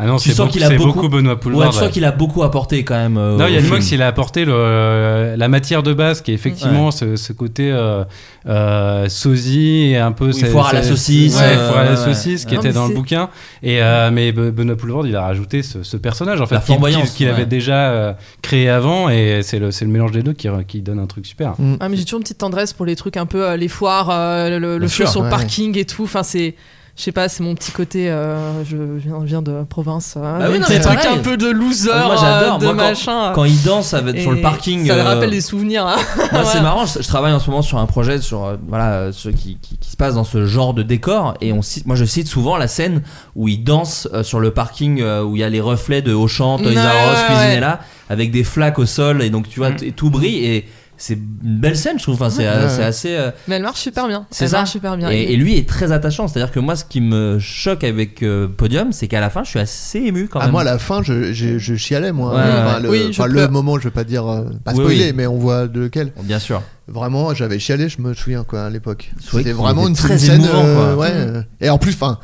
Ah 0.01 0.05
non, 0.05 0.15
tu 0.15 0.31
sens 0.31 0.49
qu'il 0.49 0.63
a 0.63 0.69
beaucoup, 0.69 0.93
beaucoup 0.93 1.09
Benoît 1.09 1.33
ouais, 1.33 1.39
Poulvard. 1.39 1.69
tu 1.71 1.77
sens 1.79 1.89
qu'il 1.91 2.05
a 2.05 2.11
beaucoup 2.11 2.43
apporté 2.43 2.85
quand 2.85 2.95
même 2.95 3.17
euh, 3.17 3.35
Non, 3.37 3.47
Yann. 3.47 3.65
Moix, 3.67 3.79
il 3.91 4.01
a 4.01 4.07
apporté 4.07 4.45
le, 4.45 4.53
euh, 4.55 5.35
la 5.35 5.47
matière 5.49 5.83
de 5.83 5.93
base 5.93 6.21
qui 6.21 6.31
est 6.31 6.33
effectivement 6.33 6.89
ce, 6.91 7.17
ce 7.17 7.33
côté 7.33 7.69
euh, 7.69 8.05
euh, 8.47 9.09
sosie 9.09 9.89
et 9.91 9.97
un 9.97 10.11
peu. 10.13 10.27
Oui, 10.27 10.33
c'est- 10.33 10.47
foire 10.47 10.67
à 10.69 10.73
la 10.73 10.83
saucisse, 10.83 11.35
Ouais, 11.37 11.43
euh, 11.43 11.67
foire 11.69 11.79
à 11.79 11.83
la 11.83 11.89
ouais. 11.91 11.95
saucisse 11.97 12.45
qui 12.45 12.55
Non, 12.55 12.61
était 12.61 12.71
dans 12.71 12.87
le 12.87 12.93
bouquin. 12.95 13.29
Et, 13.61 13.81
euh, 13.81 14.09
mais 14.11 14.31
Be- 14.31 14.51
Benoît 14.51 14.77
Poulvard, 14.77 15.05
il 15.05 15.15
a 15.15 15.21
rajouté 15.21 15.63
ce, 15.63 15.83
ce 15.83 15.97
personnage 15.97 16.39
en 16.39 16.45
fait 16.45 16.55
La 16.55 16.61
qu'il- 16.61 16.67
flamboyance, 16.75 17.09
qu'il 17.09 17.17
qu'il 17.17 17.27
ouais. 17.27 17.33
avait 17.33 17.45
déjà 17.45 17.89
euh, 17.89 18.13
créé 18.41 18.69
avant 18.69 19.09
et 19.09 19.41
c'est 19.43 19.59
le, 19.59 19.71
c'est 19.71 19.83
le 19.85 19.91
mélange 19.91 20.11
des 20.11 20.23
deux 20.23 20.33
qui, 20.33 20.47
qui 20.67 20.81
donne 20.81 20.99
un 20.99 21.07
truc 21.07 21.25
super. 21.25 21.55
Ah, 21.81 21.89
mais 21.89 21.97
j'ai 21.97 22.05
toujours 22.05 22.19
une 22.19 22.23
petite 22.23 22.37
tendresse 22.37 22.71
pour 22.73 22.85
les 22.85 22.95
trucs 22.95 23.17
un 23.17 23.25
peu 23.25 23.43
euh, 23.45 23.57
les 23.57 23.67
foires, 23.67 24.09
euh, 24.11 24.59
le, 24.79 24.87
sûr, 24.87 25.09
sur 25.09 25.23
le 25.23 25.29
parking 25.29 25.77
et 25.77 25.85
tout. 25.85 26.03
Enfin, 26.03 26.23
c'est. 26.23 26.55
Je 26.99 27.05
sais 27.05 27.13
pas, 27.13 27.29
c'est 27.29 27.43
mon 27.43 27.55
petit 27.55 27.71
côté. 27.71 28.09
euh, 28.11 28.61
je 28.65 28.75
viens, 28.75 29.19
viens 29.23 29.41
de 29.41 29.63
province. 29.63 30.15
euh, 30.17 30.37
Bah 30.37 30.47
oui, 30.51 30.59
mais 30.69 30.79
trucs 30.81 31.05
un 31.05 31.19
peu 31.19 31.37
de 31.37 31.47
loser, 31.49 31.91
Moi, 31.93 32.17
j'adore. 32.19 32.55
euh, 32.55 32.57
de 32.59 32.65
Moi, 32.65 32.73
quand- 32.75 32.89
machin. 32.89 33.31
quand 33.33 33.45
il 33.45 33.63
danse 33.63 33.93
avec, 33.93 34.19
sur 34.19 34.31
le 34.33 34.41
parking 34.41 34.85
Ça 34.85 34.95
me 34.95 34.99
euh, 34.99 35.03
rappelle 35.05 35.29
des 35.29 35.39
souvenirs. 35.39 35.87
hein. 35.87 35.95
Moi, 36.33 36.43
c'est 36.43 36.59
marrant. 36.59 36.85
Je, 36.85 37.01
je 37.01 37.07
travaille 37.07 37.31
en 37.31 37.39
ce 37.39 37.49
moment 37.49 37.61
sur 37.61 37.77
un 37.77 37.85
projet 37.85 38.19
sur 38.19 38.43
euh, 38.43 38.57
voilà 38.67 39.13
ce 39.13 39.29
qui, 39.29 39.57
qui, 39.61 39.77
qui 39.77 39.89
se 39.91 39.95
passe 39.95 40.15
dans 40.15 40.25
ce 40.25 40.45
genre 40.45 40.73
de 40.73 40.83
décor 40.83 41.35
et 41.39 41.53
on 41.53 41.61
cite, 41.61 41.85
moi 41.85 41.95
je 41.95 42.03
cite 42.03 42.27
souvent 42.27 42.57
la 42.57 42.67
scène 42.67 43.01
où 43.37 43.47
il 43.47 43.63
danse 43.63 44.09
euh, 44.13 44.21
sur 44.21 44.41
le 44.41 44.51
parking 44.51 44.99
euh, 45.01 45.23
où 45.23 45.37
il 45.37 45.39
y 45.39 45.43
a 45.45 45.49
les 45.49 45.61
reflets 45.61 46.01
de 46.01 46.13
Auchan, 46.13 46.57
Toys 46.57 46.71
R 46.71 46.73
Us, 46.73 46.75
ouais, 46.75 47.25
Cuisinella 47.27 47.79
avec 48.09 48.31
des 48.31 48.43
flaques 48.43 48.77
au 48.79 48.85
sol 48.85 49.21
et 49.21 49.29
donc 49.29 49.47
tu 49.47 49.59
vois 49.61 49.69
Mm. 49.69 49.91
tout 49.95 50.09
brille 50.09 50.43
et 50.45 50.65
c'est 50.99 51.15
une 51.15 51.59
belle 51.59 51.75
scène 51.75 51.97
je 51.97 52.03
trouve. 52.03 52.15
Enfin, 52.15 52.29
c'est 52.29 52.45
euh, 52.47 52.65
Ouais. 52.65 52.69
c'est 52.69 52.83
assez. 52.83 53.15
euh, 53.15 53.31
Mais 53.47 53.55
elle 53.55 53.63
marche 53.63 53.79
super 53.79 54.07
bien. 54.07 54.27
C'est 54.29 54.47
ça. 54.49 54.57
marche 54.57 54.69
super 54.71 54.95
bien. 54.97 55.09
et, 55.09 55.33
et 55.33 55.35
lui 55.37 55.57
est 55.57 55.67
très 55.67 55.91
attachant. 55.91 56.27
C'est-à-dire 56.27 56.51
que 56.51 56.59
moi, 56.59 56.75
ce 56.75 56.85
qui 56.85 57.01
me 57.01 57.39
choque 57.39 57.83
avec 57.83 58.21
euh, 58.21 58.47
Podium, 58.47 58.91
c'est 58.91 59.07
qu'à 59.07 59.19
la 59.21 59.29
fin, 59.31 59.43
je 59.43 59.49
suis 59.49 59.59
assez 59.59 59.99
ému 59.99 60.27
quand 60.27 60.39
Ah, 60.39 60.43
même. 60.43 60.51
moi, 60.51 60.61
à 60.61 60.65
la 60.65 60.77
fin, 60.77 61.01
je, 61.01 61.33
je, 61.33 61.57
je 61.57 61.75
chialais, 61.75 62.11
moi. 62.11 62.35
Ouais, 62.35 62.41
Enfin, 62.41 62.75
ouais. 62.75 62.81
le, 62.83 62.89
Oui, 62.89 62.99
je 63.05 63.09
enfin, 63.21 63.25
le 63.27 63.33
pleure. 63.33 63.51
moment, 63.51 63.79
je 63.79 63.85
vais 63.85 63.91
pas 63.91 64.03
dire. 64.03 64.27
euh, 64.27 64.43
pas 64.63 64.73
spoiler, 64.73 65.07
oui. 65.07 65.13
mais 65.15 65.25
on 65.25 65.37
voit 65.37 65.67
de 65.67 65.79
lequel. 65.79 66.11
Bien 66.21 66.39
sûr. 66.39 66.61
Vraiment, 66.87 67.33
j'avais 67.33 67.59
chialé, 67.59 67.87
je 67.87 68.01
me 68.01 68.13
souviens, 68.13 68.43
quoi, 68.43 68.63
à 68.65 68.69
l'époque. 68.69 69.11
C'était 69.31 69.51
vraiment 69.51 69.87
une 69.87 69.95
très 69.95 70.17
scène. 70.17 70.41
émouvant, 70.43 70.63
euh, 70.65 70.95
quoi. 70.95 71.05
ouais, 71.05 71.43
Et 71.61 71.69
en 71.69 71.77
plus, 71.77 71.93
enfin. 71.93 72.19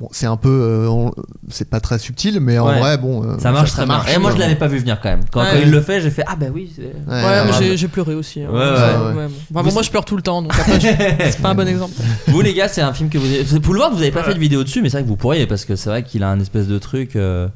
Bon, 0.00 0.08
c'est 0.12 0.24
un 0.24 0.38
peu. 0.38 0.48
euh, 0.48 0.88
on- 0.88 1.12
c'est 1.50 1.68
pas 1.68 1.78
très 1.78 1.98
subtil, 1.98 2.40
mais 2.40 2.58
en 2.58 2.66
Ouais. 2.68 2.78
vrai, 2.78 2.96
bon. 2.96 3.22
euh, 3.22 3.38
Ça 3.38 3.52
marche 3.52 3.70
très 3.72 3.84
bien. 3.84 4.02
Et 4.14 4.18
moi, 4.18 4.32
je 4.32 4.38
l'avais 4.38 4.54
pas 4.54 4.66
vu 4.66 4.78
venir 4.78 4.98
quand 5.02 5.10
même. 5.10 5.20
Quand, 5.30 5.40
Ouais. 5.40 5.48
quand 5.52 5.58
il 5.62 5.70
le 5.70 5.80
fait, 5.82 6.00
j'ai 6.00 6.08
fait 6.10 6.24
Ah 6.26 6.36
bah 6.36 6.46
oui. 6.54 6.72
c'est- 6.74 6.82
Ouais, 6.82 6.90
Ouais, 7.06 7.22
ouais, 7.22 7.44
mais 7.44 7.50
ouais. 7.50 7.56
j'ai- 7.58 7.76
j'ai 7.76 7.88
pleuré 7.88 8.14
aussi. 8.14 8.40
hein. 8.42 8.48
Ouais, 8.50 8.58
ouais, 8.58 8.64
bon. 9.12 9.18
ouais. 9.18 9.28
Enfin, 9.54 9.62
bon, 9.62 9.72
moi, 9.74 9.82
je 9.82 9.90
pleure 9.90 10.06
tout 10.06 10.16
le 10.16 10.22
temps, 10.22 10.40
donc 10.40 10.52
après, 10.58 10.80
je- 10.80 10.86
c'est 11.30 11.42
pas 11.42 11.50
un 11.50 11.54
bon 11.54 11.68
exemple. 11.68 11.92
Vous 12.28 12.40
les 12.40 12.54
gars, 12.54 12.68
c'est 12.68 12.80
un 12.80 12.94
film 12.94 13.10
que 13.10 13.18
vous 13.18 13.60
Boulevard, 13.60 13.90
vous 13.92 14.00
avez 14.00 14.10
pas 14.10 14.22
fait 14.22 14.32
de 14.34 14.38
vidéo 14.38 14.64
dessus, 14.64 14.80
mais 14.80 14.88
c'est 14.88 14.96
vrai 14.96 15.02
que 15.04 15.08
vous 15.08 15.16
pourriez 15.16 15.46
parce 15.46 15.66
que 15.66 15.76
c'est 15.76 15.90
vrai 15.90 16.02
qu'il 16.02 16.22
a 16.22 16.30
un 16.30 16.40
espèce 16.40 16.66
de 16.66 16.78
truc. 16.78 17.14
euh, 17.16 17.48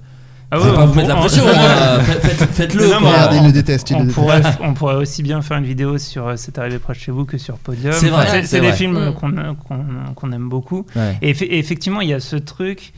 Ah 0.55 0.61
ouais, 0.61 0.75
pas 0.75 0.83
on 0.83 0.87
vous 0.87 0.95
mettre 0.95 1.09
la 1.09 1.15
pression. 1.17 1.45
on- 1.45 1.49
hein, 1.49 2.01
faites- 2.05 2.23
faites- 2.23 2.51
Faites-le. 2.51 2.85
Non, 2.87 2.91
quoi. 2.93 3.01
mais 3.01 3.09
Regarde, 3.11 3.35
il 3.35 3.47
le 3.47 3.53
déteste, 3.53 3.91
il 3.91 3.97
on 3.97 4.05
le 4.05 4.11
pourrait, 4.13 4.37
déteste. 4.39 4.59
on 4.63 4.75
pourrait 4.75 4.95
aussi 4.97 5.23
bien 5.23 5.43
faire 5.43 5.57
une 5.59 5.65
vidéo 5.65 5.99
sur 5.99 6.29
euh, 6.29 6.35
C'est 6.37 6.59
arrivé 6.59 6.79
près 6.79 6.93
de 6.95 6.99
chez 6.99 7.13
vous 7.13 7.25
que 7.25 7.39
sur 7.39 7.57
Podium. 7.59 7.93
C'est 7.93 8.09
vrai, 8.09 8.23
Enfin, 8.23 8.33
c'est 8.33 8.47
c'est 8.47 8.61
des 8.61 8.69
vrai. 8.69 8.77
films 8.77 9.09
Mm. 9.11 9.15
qu'on 9.15 9.31
qu'on- 9.55 10.15
qu'on 10.15 10.33
aime 10.33 10.49
beaucoup. 10.49 10.87
Ouais. 10.97 11.17
Et, 11.23 11.33
effe- 11.33 11.45
et 11.45 11.59
effectivement, 11.59 12.01
il 12.01 12.09
y 12.09 12.15
a 12.15 12.21
ce 12.21 12.37
truc 12.37 12.93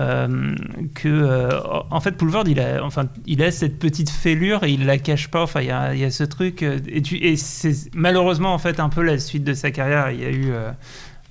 euh, 0.00 0.54
que, 0.94 1.08
euh, 1.08 1.50
en 1.90 2.00
fait, 2.00 2.12
Poulvord, 2.12 2.44
il 2.46 2.60
a, 2.60 2.82
enfin, 2.84 3.06
il 3.26 3.42
a 3.42 3.50
cette 3.50 3.78
petite 3.78 4.08
fêlure 4.08 4.62
et 4.64 4.70
il 4.70 4.86
la 4.86 4.98
cache 4.98 5.28
pas. 5.28 5.42
Enfin, 5.42 5.60
il 5.62 5.66
y 5.66 5.70
a, 5.72 5.94
il 5.94 6.00
y 6.00 6.04
a 6.04 6.10
ce 6.10 6.22
truc. 6.24 6.62
euh, 6.62 6.78
Et, 6.86 7.02
tu- 7.02 7.18
et 7.18 7.36
c'est 7.36 7.74
malheureusement 7.94 8.54
en 8.54 8.58
fait 8.58 8.78
un 8.80 8.88
peu 8.88 9.02
la 9.02 9.18
suite 9.18 9.42
de 9.44 9.52
sa 9.52 9.70
carrière. 9.72 10.10
Il 10.12 10.20
y 10.20 10.24
a 10.24 10.30
eu 10.30 10.52
euh, 10.52 10.70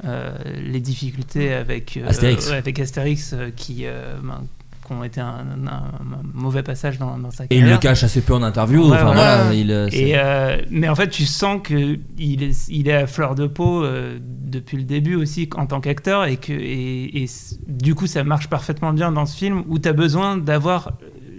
euh, 0.06 0.32
les 0.62 0.82
difficultés 0.82 1.54
avec 1.54 1.98
euh, 1.98 2.10
Astérix. 2.10 2.50
ouais, 2.50 2.58
avec 2.58 2.80
Astérix 2.80 3.32
euh, 3.34 3.50
qui 3.56 3.84
euh, 3.86 4.16
ben, 4.22 4.42
qui 4.90 4.94
ont 4.96 5.04
été 5.04 5.22
un, 5.22 5.46
un- 5.68 5.68
un 5.72 6.22
mauvais 6.34 6.64
passage 6.64 6.98
dans, 6.98 7.18
dans 7.18 7.32
sa 7.32 7.46
Et 7.46 7.48
il 7.52 7.60
carrière. 7.60 7.76
le 7.76 7.82
cache 7.82 8.04
assez 8.04 8.22
peu 8.22 8.34
en 8.34 8.44
interview. 8.44 8.82
Ouais, 8.90 8.96
enfin, 8.98 9.08
ouais. 9.10 9.14
voilà, 9.14 9.48
Ouais. 9.50 9.60
il, 9.60 9.72
euh, 9.72 9.88
Et 9.92 10.14
euh, 10.18 10.58
mais 10.70 10.90
en 10.90 10.96
fait, 10.96 11.10
tu 11.10 11.26
sens 11.26 11.62
que 11.64 11.98
il 12.18 12.44
est, 12.44 12.68
il 12.70 12.88
est 12.90 12.94
à 12.94 13.08
fleur 13.08 13.36
de 13.36 13.48
peau 13.48 13.84
euh, 13.84 14.20
depuis 14.22 14.78
le 14.78 14.84
début 14.84 15.16
aussi 15.16 15.50
en 15.56 15.66
tant 15.68 15.80
qu'acteur 15.80 16.26
et 16.26 16.38
que 16.38 16.52
et, 16.54 17.22
et 17.24 17.28
c- 17.28 17.56
du 17.68 17.96
coup, 17.96 18.08
ça 18.08 18.24
marche 18.24 18.48
parfaitement 18.50 18.92
bien 18.94 19.12
dans 19.12 19.26
ce 19.26 19.38
film 19.38 19.64
où 19.68 19.80
tu 19.80 19.88
as 19.88 19.94
besoin 19.94 20.36
d'avoir 20.38 20.94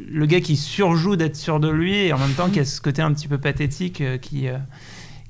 le 0.08 0.26
gars 0.26 0.40
qui 0.40 0.56
surjoue 0.56 1.16
d'être 1.16 1.36
sûr 1.36 1.60
de 1.60 1.68
lui 1.68 1.94
et 1.96 2.12
en 2.12 2.18
même 2.18 2.32
temps 2.32 2.48
qui 2.48 2.60
a 2.60 2.64
ce 2.64 2.80
côté 2.80 3.02
un 3.02 3.12
petit 3.12 3.28
peu 3.28 3.38
pathétique 3.38 4.00
euh, 4.00 4.16
qui, 4.18 4.46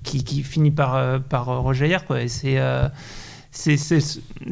qui 0.02 0.24
qui 0.24 0.42
finit 0.42 0.70
par 0.70 1.20
par 1.22 1.46
rejaillir 1.46 2.04
quoi. 2.06 2.22
Et 2.22 2.28
c'est 2.28 2.56
c'est, 3.52 3.76
c'est, 3.76 3.98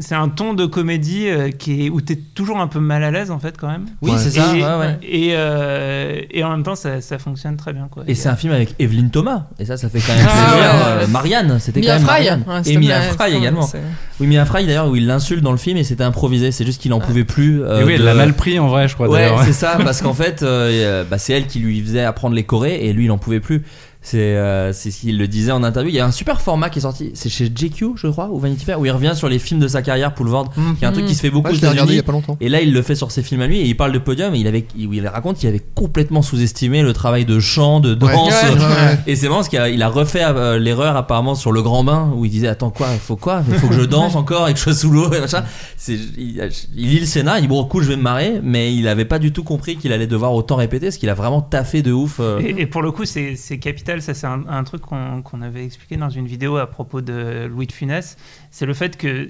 c'est 0.01 0.15
un 0.17 0.29
ton 0.29 0.55
de 0.55 0.67
comédie 0.67 1.29
euh, 1.29 1.51
qui 1.51 1.87
est, 1.87 1.89
où 1.91 2.01
tu 2.01 2.15
es 2.15 2.17
toujours 2.17 2.59
un 2.59 2.67
peu 2.67 2.81
mal 2.81 3.05
à 3.05 3.11
l'aise 3.13 3.31
en 3.31 3.39
fait 3.39 3.57
quand 3.57 3.69
même. 3.69 3.87
Oui, 4.03 4.11
Ouais. 4.11 4.19
c'est 4.19 4.31
ça. 4.33 4.57
Et, 4.57 4.63
ouais, 4.63 4.77
ouais. 4.79 4.99
et, 5.03 5.29
euh, 5.35 6.21
et 6.31 6.43
en 6.43 6.51
même 6.51 6.65
temps, 6.65 6.75
ça, 6.75 7.01
ça 7.01 7.19
fonctionne 7.19 7.57
très 7.57 7.73
bien. 7.73 7.87
Quoi. 7.91 8.03
Et 8.09 8.15
c'est 8.17 8.29
un 8.29 8.35
film 8.37 8.53
avec 8.53 8.75
Evelyne 8.81 9.11
Thomas. 9.11 9.45
Et 9.61 9.65
ça, 9.67 9.77
ça 9.77 9.89
fait 9.89 10.01
quand 10.01 10.15
même 10.17 10.27
Ah, 10.29 10.33
plaisir. 10.33 10.59
ouais. 10.59 11.05
Euh, 11.05 11.07
Marianne, 11.07 11.59
c'était 11.61 11.81
quand 11.81 11.87
Mia 11.87 11.95
même 11.95 12.03
Fry. 12.07 12.13
Marianne. 12.25 12.45
Ouais, 12.49 12.73
Et 12.73 12.77
Mia 12.77 13.01
Fry 13.03 13.35
également. 13.37 13.69
Oui, 14.21 14.27
Mia 14.27 14.45
Fry 14.45 14.67
d'ailleurs, 14.67 14.89
où 14.89 14.97
il 14.97 15.07
l'insulte 15.07 15.43
dans 15.43 15.53
le 15.53 15.59
film 15.59 15.77
et 15.77 15.85
c'était 15.85 16.03
improvisé. 16.03 16.51
C'est 16.51 16.67
juste 16.67 16.83
qu'il 16.83 16.93
en 16.93 16.99
pouvait 16.99 17.23
plus. 17.25 17.63
euh, 17.63 17.81
et 17.81 17.85
oui, 17.85 17.93
elle 17.95 18.01
de- 18.01 18.05
l'a 18.05 18.15
mal 18.15 18.35
pris 18.35 18.59
en 18.59 18.67
vrai, 18.67 18.89
je 18.89 18.95
crois. 18.95 19.09
Ouais, 19.09 19.21
d'ailleurs. 19.21 19.45
c'est 19.45 19.53
ça, 19.53 19.79
parce 19.85 20.03
qu'en 20.03 20.13
fait, 20.15 20.43
euh, 20.43 21.05
bah, 21.09 21.19
c'est 21.19 21.35
elle 21.35 21.47
qui 21.47 21.61
lui 21.61 21.81
faisait 21.81 22.03
apprendre 22.03 22.35
les 22.35 22.43
chorés 22.43 22.85
et 22.85 22.93
lui, 22.93 23.05
il 23.05 23.11
en 23.13 23.19
pouvait 23.19 23.39
plus. 23.41 23.63
C'est 24.01 24.19
euh, 24.37 24.73
c'est 24.73 24.91
ce 24.93 25.01
qu'il 25.01 25.19
le 25.19 25.27
disait 25.27 25.51
en 25.51 25.65
interview. 25.65 25.91
Il 25.91 25.97
y 25.97 26.01
a 26.01 26.07
un 26.07 26.13
super 26.13 26.41
format 26.41 26.71
qui 26.71 26.79
est 26.79 26.83
sorti, 26.83 27.11
c'est 27.15 27.29
chez 27.29 27.51
GQ, 27.51 27.95
je 27.97 28.07
crois, 28.07 28.29
ou 28.31 28.39
Vanity 28.39 28.65
Fair, 28.65 28.79
où 28.81 28.87
il 28.87 28.91
revient 28.93 29.13
sur 29.15 29.29
les 29.29 29.39
films 29.41 29.59
de 29.61 29.67
sa 29.69 29.83
carrière, 29.83 30.15
Poulvord, 30.15 30.51
qui 30.79 30.85
est 30.85 30.87
un 30.89 30.93
truc 30.93 31.05
qui 31.05 31.15
se 31.17 31.21
fait 31.21 31.31
beaucoup 31.31 31.49
Ouais, 31.49 31.53
aux 31.53 31.57
je 31.57 31.61
l'ai 31.63 31.69
regardé 31.69 31.95
il 31.95 31.97
y 31.97 31.99
États-Unis. 31.99 32.19
a 32.21 32.23
pas 32.23 32.31
longtemps. 32.33 32.37
Et 32.41 32.49
là, 32.49 32.61
il 32.63 32.73
le 32.73 32.81
fait 32.83 32.95
sur 32.95 33.11
ses 33.11 33.23
films 33.23 33.41
à 33.43 33.47
lui 33.49 33.59
et 33.59 33.65
il 33.67 33.77
parle 33.77 33.91
de 33.93 33.99
podium 33.99 34.35
et 34.35 34.39
il, 34.39 34.47
avait, 34.47 34.65
il, 34.79 34.95
il 34.95 35.07
raconte 35.09 35.37
qu'il 35.39 35.49
avait 35.49 35.63
complètement 35.75 36.23
sous-estimé 36.23 36.83
le 36.83 36.93
travail 36.93 37.25
de 37.25 37.41
chant, 37.41 37.81
de 37.81 37.95
danse. 37.95 38.13
Ouais, 38.13 38.51
ouais, 38.51 38.59
ouais. 38.61 38.99
Et 39.09 39.17
c'est 39.17 39.27
marrant 39.27 39.39
parce 39.41 39.49
qu'il 39.49 39.59
a, 39.59 39.69
il 39.69 39.83
a 39.83 39.89
refait 39.89 40.23
euh, 40.25 40.59
l'erreur 40.59 40.97
apparemment 40.97 41.35
sur 41.35 41.51
le 41.51 41.61
grand 41.63 41.83
bain 41.83 42.11
où 42.15 42.25
il 42.25 42.31
disait 42.31 42.49
Attends, 42.49 42.71
quoi, 42.71 42.87
faut 42.87 43.17
quoi? 43.17 43.43
Il 43.49 43.55
faut 43.57 43.67
que 43.69 43.75
je 43.75 43.81
danse 43.85 44.15
encore 44.15 44.49
et 44.49 44.53
que 44.53 44.59
je 44.59 44.63
sois 44.65 44.75
sous 44.75 44.91
l'eau 44.91 45.13
et 45.13 45.21
machin. 45.21 45.43
C'est, 45.77 45.95
il, 46.17 46.49
il 46.77 46.89
lit 46.89 47.01
le 47.01 47.07
scénar, 47.07 47.39
il 47.39 47.43
dit 47.43 47.49
Bon, 47.49 47.65
coup, 47.65 47.83
je 47.83 47.89
vais 47.89 47.97
me 47.97 48.03
marrer, 48.03 48.41
mais 48.43 48.73
il 48.75 48.87
avait 48.87 49.05
pas 49.05 49.19
du 49.19 49.33
tout 49.33 49.43
compris 49.43 49.77
qu'il 49.77 49.93
allait 49.93 50.07
devoir 50.07 50.33
autant 50.35 50.57
répéter 50.57 50.87
parce 50.87 50.97
qu'il 50.99 51.09
a 51.11 51.15
vraiment 51.15 51.43
taffé 51.43 51.83
de 51.83 51.91
ouf. 51.93 52.19
euh. 52.21 52.39
Et, 52.41 52.63
et 52.63 52.67
pour 52.67 52.81
le 52.83 52.93
coup, 52.93 53.05
c'est 53.05 53.35
c'est 53.37 53.59
capital. 53.59 53.88
Ça, 54.01 54.13
c'est 54.15 54.27
un, 54.27 54.45
un 54.49 54.65
truc 54.65 54.83
qu'on 54.83 55.43
avait 55.43 55.65
expliqué 55.65 55.97
dans 55.97 56.11
une 56.11 56.27
vidéo 56.27 56.57
à 56.59 56.67
propos 56.69 57.01
de 57.01 57.47
Louis 57.51 57.67
de 57.67 57.73
Funès. 57.73 58.17
C'est 58.51 58.67
le 58.67 58.75
fait 58.75 58.97
que 58.97 59.29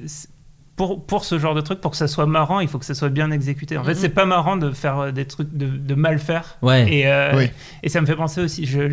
pour, 0.77 1.05
pour 1.05 1.25
ce 1.25 1.39
genre 1.39 1.55
de 1.55 1.61
truc, 1.61 1.81
pour 1.81 1.91
que 1.93 1.97
ça 1.97 2.07
soit 2.07 2.27
marrant, 2.27 2.61
il 2.61 2.69
faut 2.69 2.79
que 2.79 2.85
ça 2.85 2.95
soit 2.95 3.09
bien 3.09 3.31
exécuté. 3.31 3.77
En 3.79 3.85
fait, 3.85 3.95
Mhm. 3.95 3.99
c'est 3.99 4.09
pas 4.11 4.27
marrant 4.27 4.57
de 4.57 4.71
faire 4.71 4.99
euh, 4.99 5.11
des 5.11 5.25
trucs, 5.25 5.53
de, 5.57 5.67
de 5.67 5.95
mal 5.95 6.19
faire. 6.21 6.57
Ouais. 6.63 6.93
Et, 6.93 7.07
euh, 7.09 7.33
Oui. 7.37 7.51
et 7.83 7.89
ça 7.89 8.01
me 8.01 8.07
fait 8.07 8.15
penser 8.17 8.41
aussi, 8.41 8.65
j'ai 8.67 8.89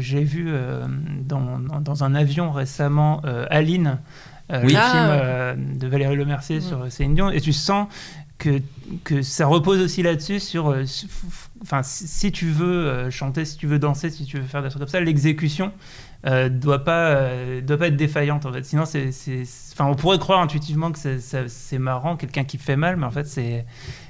j'ai 0.00 0.22
vu 0.24 0.46
euh, 0.48 0.84
dans, 1.22 1.58
dans- 1.80 2.02
un 2.04 2.14
avion 2.16 2.50
récemment 2.50 3.20
euh, 3.24 3.46
Aline, 3.50 3.98
euh, 4.52 4.62
Oui. 4.64 4.72
le 4.72 4.78
Ah, 4.80 4.90
film 4.90 5.04
ouais. 5.04 5.20
euh, 5.22 5.54
de 5.78 5.86
Valérie 5.86 6.16
Lemercier 6.16 6.60
sur 6.60 6.90
Céline 6.90 7.14
Dion, 7.14 7.30
et 7.30 7.40
tu 7.40 7.52
sens 7.52 7.86
que, 8.38 9.22
ça 9.22 9.46
repose 9.46 9.80
aussi 9.80 10.02
là-dessus 10.02 10.40
sur. 10.40 10.68
euh, 10.68 10.84
Enfin, 11.62 11.82
si, 11.82 12.30
tu 12.30 12.46
veux 12.46 12.86
euh, 12.86 13.10
chanter, 13.10 13.44
si 13.44 13.56
tu 13.56 13.66
veux 13.66 13.78
danser, 13.78 14.10
si 14.10 14.24
tu 14.24 14.38
veux 14.38 14.46
faire 14.46 14.62
des 14.62 14.68
trucs 14.68 14.80
comme 14.80 14.88
ça, 14.88 15.00
l'exécution 15.00 15.72
euh, 16.26 16.48
doit 16.48 16.84
pas 16.84 17.08
euh, 17.08 17.60
doit 17.60 17.78
pas 17.78 17.88
être 17.88 17.96
défaillante 17.96 18.46
en 18.46 18.52
fait. 18.52 18.64
Sinon, 18.64 18.84
c'est, 18.84 19.10
enfin, 19.72 19.86
on 19.86 19.94
pourrait 19.94 20.18
croire 20.18 20.40
intuitivement 20.40 20.92
que 20.92 20.98
c'est, 20.98 21.78
marrant, 21.78 22.16
quelqu'un 22.16 22.44
qui 22.44 22.58
fait 22.58 22.76
mal, 22.76 22.96
mais 22.96 23.06
en 23.06 23.10
fait, 23.10 23.26
c'est 23.26 23.66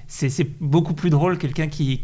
c'est, 0.07 0.49
beaucoup 0.61 0.95
plus 0.95 1.11
drôle 1.11 1.39
quelqu'un 1.39 1.69
qui, 1.69 2.01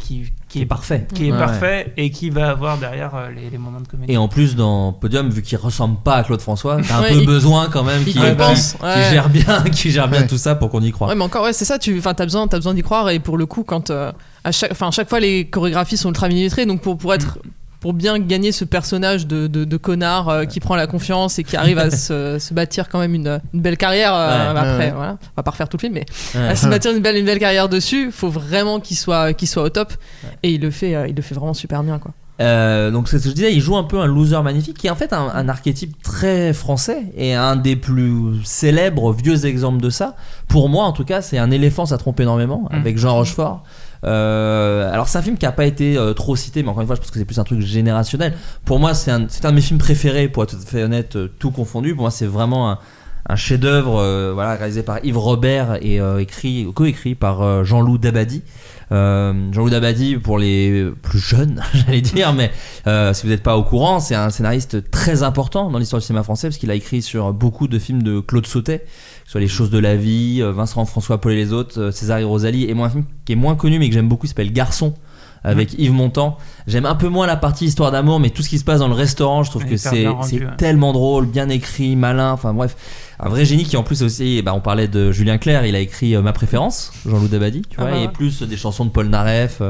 Qui 0.55 0.63
est 0.63 0.67
parfait. 0.67 1.07
qui 1.13 1.27
est 1.29 1.33
Ouais, 1.33 1.39
parfait 1.39 1.93
et 1.97 2.11
qui 2.11 2.31
va 2.31 2.51
avoir 2.51 2.79
derrière 2.79 3.13
euh, 3.17 3.29
les, 3.31 3.51
les 3.51 3.59
moments 3.59 3.81
de 3.81 3.89
comédie. 3.89 4.13
Et 4.13 4.17
en 4.17 4.29
plus, 4.29 4.55
dans 4.55 4.93
Podium, 4.93 5.29
vu 5.31 5.43
qu'il 5.43 5.59
ressemble 5.59 5.97
pas 6.05 6.15
à 6.15 6.23
Claude 6.23 6.41
François, 6.41 6.77
t'as 6.87 6.99
un 6.99 7.03
Ouais, 7.03 7.09
peu 7.13 7.21
il- 7.23 7.27
besoin 7.27 7.69
quand 7.69 7.83
même 7.83 8.03
il 8.07 8.13
qu'il 8.13 8.23
gère 8.23 8.37
bien, 9.29 9.63
qui 9.73 9.91
gère 9.91 10.09
bien 10.09 10.21
Ouais. 10.21 10.27
tout 10.29 10.39
ça 10.39 10.55
pour 10.55 10.71
qu'on 10.71 10.81
y 10.83 10.93
croit. 10.93 11.09
Ouais, 11.09 11.15
mais 11.17 11.25
encore, 11.25 11.43
ouais, 11.43 11.53
c'est 11.53 11.65
ça. 11.65 11.79
Tu, 11.81 11.99
enfin, 11.99 12.15
t'as 12.15 12.25
besoin, 12.25 12.47
t'as 12.47 12.59
besoin 12.59 12.75
d'y 12.75 12.83
croire. 12.83 13.11
Et 13.11 13.19
pour 13.19 13.37
le 13.37 13.47
coup, 13.47 13.65
quand 13.65 13.91
euh, 13.91 14.13
à 14.45 14.53
chaque, 14.53 14.71
à 14.81 14.91
chaque 14.93 15.09
fois 15.09 15.19
les 15.21 15.47
chorégraphies 15.47 15.97
sont 15.97 16.11
ultra 16.11 16.29
millimétrées, 16.29 16.67
donc 16.67 16.81
pour 16.83 16.97
pour 16.97 17.13
être 17.15 17.39
pour 17.85 17.93
bien 17.93 18.19
gagner 18.19 18.51
ce 18.51 18.65
personnage 18.65 19.27
de, 19.27 19.47
de, 19.47 19.67
de 19.67 19.77
connard 19.77 20.31
euh, 20.31 20.45
qui 20.47 20.59
prend 20.59 20.75
la 20.75 20.87
confiance 20.87 21.39
et 21.39 21.45
qui 21.45 21.55
arrive 21.55 21.79
à 21.79 21.91
se, 22.05 22.39
se 22.39 22.55
bâtir 22.55 22.89
quand 22.89 22.99
même 22.99 23.15
une, 23.15 23.41
une 23.53 23.61
belle 23.61 23.77
carrière 23.77 24.15
euh, 24.15 24.55
Ouais. 24.55 24.59
après. 24.59 24.87
Ouais. 24.87 24.91
Voilà. 24.93 25.13
On 25.21 25.33
va 25.37 25.43
pas 25.43 25.51
refaire 25.51 25.69
tout 25.69 25.77
le 25.77 25.83
film, 25.83 25.93
mais 25.93 26.07
Ouais. 26.35 26.49
à 26.49 26.57
se 26.57 26.67
bâtir 26.67 26.93
une 26.97 27.01
belle, 27.03 27.19
une 27.19 27.27
belle 27.27 27.39
carrière 27.39 27.69
dessus, 27.69 28.11
faut 28.11 28.31
vraiment 28.31 28.81
qu'il 28.81 28.97
soit, 28.97 29.35
qu'il 29.35 29.49
soit 29.49 29.63
au 29.65 29.69
top. 29.69 29.93
Et 30.43 30.53
il 30.55 30.63
le 30.63 30.71
fait, 30.71 30.95
euh, 30.95 31.07
il 31.09 31.15
le 31.15 31.21
fait 31.21 31.35
vraiment 31.35 31.53
super 31.53 31.83
bien, 31.83 31.99
quoi. 31.99 32.13
Euh, 32.41 32.91
donc 32.91 33.09
c'est 33.09 33.19
ce 33.19 33.25
que 33.25 33.29
je 33.31 33.35
disais, 33.35 33.53
il 33.55 33.61
joue 33.61 33.77
un 33.77 33.85
peu 33.85 34.01
un 34.01 34.07
loser 34.07 34.43
magnifique 34.43 34.77
qui 34.79 34.89
est 34.89 34.91
en 34.91 34.97
fait 34.97 35.13
un, 35.13 35.29
un 35.33 35.49
archétype 35.49 36.03
très 36.03 36.53
français 36.53 37.03
et 37.17 37.33
un 37.35 37.55
des 37.55 37.77
plus 37.77 38.43
célèbres 38.45 39.13
vieux 39.13 39.45
exemples 39.47 39.81
de 39.81 39.89
ça. 39.91 40.17
Pour 40.49 40.69
moi 40.69 40.85
en 40.85 40.93
tout 40.93 41.05
cas, 41.05 41.21
c'est 41.23 41.39
un 41.39 41.51
éléphant 41.53 41.87
ça 41.87 41.97
trompe 41.99 42.19
énormément 42.19 42.67
Mm. 42.73 42.75
avec 42.77 42.99
Jean 42.99 43.15
Rochefort. 43.15 43.63
Euh, 44.05 44.93
alors 44.93 45.09
c'est 45.09 45.19
un 45.19 45.23
film 45.23 45.39
qui 45.39 45.47
a 45.47 45.53
pas 45.53 45.65
été 45.65 45.97
euh, 45.97 46.13
trop 46.13 46.37
cité, 46.37 46.63
mais 46.63 46.69
encore 46.69 46.83
une 46.83 46.87
fois 46.87 46.97
je 46.97 47.01
pense 47.01 47.11
que 47.11 47.19
c'est 47.19 47.25
plus 47.25 47.39
un 47.39 47.45
truc 47.45 47.61
générationnel. 47.61 48.35
Pour 48.65 48.79
moi 48.79 48.95
c'est 48.95 49.11
un, 49.11 49.27
c'est 49.29 49.45
un 49.45 49.51
de 49.51 49.57
mes 49.57 49.61
films 49.61 49.79
préférés, 49.79 50.29
pour 50.29 50.43
être 50.43 50.51
tout 50.51 50.63
à 50.63 50.67
fait 50.67 50.83
honnête, 50.83 51.17
euh, 51.17 51.31
tout 51.39 51.51
confondu. 51.51 51.95
Pour 51.95 52.03
moi 52.03 52.11
c'est 52.11 52.27
vraiment 52.27 52.71
un, 52.71 52.79
un 53.27 53.37
chef-d'œuvre, 53.37 54.01
euh, 54.01 54.33
voilà, 54.35 54.55
réalisé 54.55 54.83
par 54.83 55.03
Yves 55.03 55.17
Robert 55.17 55.79
et 55.81 56.01
euh, 56.01 56.21
écrit, 56.21 56.67
coécrit 56.75 57.15
par 57.15 57.43
euh, 57.43 57.65
Jean-Loup 57.65 57.99
Dabadi. 57.99 58.43
Jean-Loup 58.91 59.71
Dabadi, 59.71 60.19
pour 60.19 60.39
les 60.39 60.89
plus 61.03 61.19
jeunes, 61.19 61.61
j'allais 61.75 62.01
dire, 62.01 62.33
mais 62.33 62.53
si 63.13 63.23
vous 63.23 63.29
n'êtes 63.29 63.43
pas 63.43 63.57
au 63.57 63.65
courant, 63.65 63.99
c'est 63.99 64.15
un 64.15 64.31
scénariste 64.31 64.89
très 64.91 65.25
important 65.25 65.69
dans 65.71 65.79
l'histoire 65.79 66.01
du 66.01 66.07
cinéma 66.07 66.23
français 66.23 66.47
parce 66.47 66.59
qu'il 66.59 66.71
a 66.71 66.75
écrit 66.75 67.03
sur 67.03 67.33
beaucoup 67.33 67.67
de 67.67 67.79
films 67.81 68.05
de 68.05 68.21
Claude 68.21 68.47
Sautet, 68.47 68.85
soit 69.25 69.41
Les 69.41 69.49
choses 69.49 69.71
de 69.71 69.79
la 69.79 69.97
vie, 69.97 70.41
euh, 70.41 70.53
Vincent 70.53 70.85
François 70.85 71.21
Paul 71.21 71.33
et 71.33 71.37
les 71.37 71.53
autres, 71.53 71.81
euh, 71.81 71.91
César 71.91 72.19
et 72.19 72.25
Rosalie, 72.25 72.65
et 72.69 72.75
moi 72.75 72.87
un 72.87 72.91
film 72.91 73.05
qui 73.25 73.33
est 73.33 73.37
moins 73.37 73.55
connu 73.57 73.79
mais 73.79 73.89
que 73.89 73.95
j'aime 73.95 74.09
beaucoup, 74.09 74.27
s'appelle 74.27 74.53
Garçon 74.53 74.95
avec 75.45 75.79
Yves 75.79 75.93
Montand. 75.93 76.39
J'aime 76.67 76.87
un 76.87 76.95
peu 76.95 77.09
moins 77.09 77.27
la 77.27 77.37
partie 77.37 77.67
histoire 77.67 77.93
d'amour, 77.93 78.19
mais 78.19 78.31
tout 78.31 78.43
ce 78.43 78.49
qui 78.49 78.59
se 78.59 78.65
passe 78.65 78.81
dans 78.81 78.89
le 78.89 78.95
restaurant, 78.95 79.43
je 79.43 79.51
trouve 79.51 79.67
que 79.67 79.77
c'est 79.77 80.09
ouais. 80.09 80.57
tellement 80.57 80.93
drôle, 80.93 81.27
bien 81.27 81.51
écrit, 81.51 81.97
malin, 81.97 82.33
enfin 82.33 82.55
bref, 82.55 82.77
un 83.21 83.29
vrai 83.29 83.45
génie 83.45 83.65
qui 83.65 83.77
en 83.77 83.83
plus 83.83 84.03
aussi, 84.03 84.41
bah, 84.43 84.55
on 84.55 84.61
parlait 84.61 84.89
de 84.89 85.13
Julien 85.13 85.37
Clerc, 85.39 85.67
il 85.67 85.77
a 85.77 85.81
écrit 85.81 86.17
euh, 86.17 86.23
Ma 86.23 86.33
préférence, 86.33 86.93
Jean-Loup 87.07 87.29
Dabadi, 87.29 87.63
tu 87.69 87.77
Ah 87.79 87.83
vois, 87.83 87.91
bah 87.93 87.99
et 87.99 88.09
plus 88.09 88.43
des 88.43 88.57
chansons 88.57 88.87
de 88.87 88.91
Paul 88.91 89.09
Naref, 89.09 89.61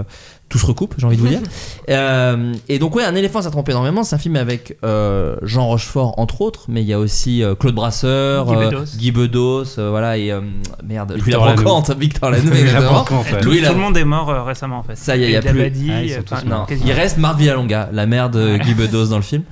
tout 0.48 0.58
se 0.58 0.66
recoupe, 0.66 0.94
j'ai 0.98 1.06
envie 1.06 1.16
de 1.16 1.22
vous 1.22 1.28
dire. 1.28 1.40
Euh, 1.90 2.54
et 2.70 2.78
donc 2.78 2.96
ouais, 2.96 3.04
un 3.04 3.14
éléphant 3.14 3.42
ça 3.42 3.50
trompe 3.50 3.68
énormément, 3.68 4.04
c'est 4.04 4.14
un 4.14 4.18
film 4.18 4.36
avec 4.36 4.78
euh, 4.84 5.36
Jean 5.42 5.66
Rochefort 5.66 6.18
entre 6.18 6.40
autres, 6.40 6.64
mais 6.68 6.80
il 6.80 6.86
y 6.86 6.94
a 6.94 6.98
aussi 6.98 7.42
euh, 7.42 7.54
Claude 7.54 7.74
Brasseur, 7.74 8.46
Guy 8.46 8.54
Bedos. 8.56 8.84
Guy 8.96 9.10
Bedos, 9.10 9.64
euh, 9.78 9.90
voilà, 9.90 10.16
et 10.16 10.32
euh, 10.32 10.40
merde, 10.82 11.12
Louis 11.12 11.20
Victor 11.24 11.44
la 11.44 11.52
Brocante, 11.52 11.90
Victor 11.98 12.30
Lanoux, 12.30 12.50
La 12.52 12.58
exactement. 12.60 12.92
Brocante, 12.92 13.26
ouais. 13.32 13.40
tout, 13.40 13.48
Louis 13.48 13.56
tout 13.58 13.62
la- 13.64 13.72
le 13.72 13.76
monde 13.78 13.96
est 13.98 14.04
mort 14.06 14.30
euh, 14.30 14.42
récemment 14.44 14.78
en 14.78 14.82
fait. 14.82 14.96
Ça 14.96 15.14
y 15.16 15.24
est, 15.24 15.28
Et 15.28 15.32
y 15.32 15.36
a 15.36 15.42
plus- 15.42 15.72
Ah, 15.90 16.20
enfin, 16.32 16.42
Non, 16.46 16.66
il 16.84 16.92
reste 16.92 17.18
Marthe 17.18 17.38
Villalonga, 17.38 17.90
la 17.92 18.06
mère 18.06 18.30
de 18.30 18.56
Guy 18.56 18.72
Bedos 18.72 19.08
dans 19.08 19.16
le 19.16 19.22
film. 19.22 19.42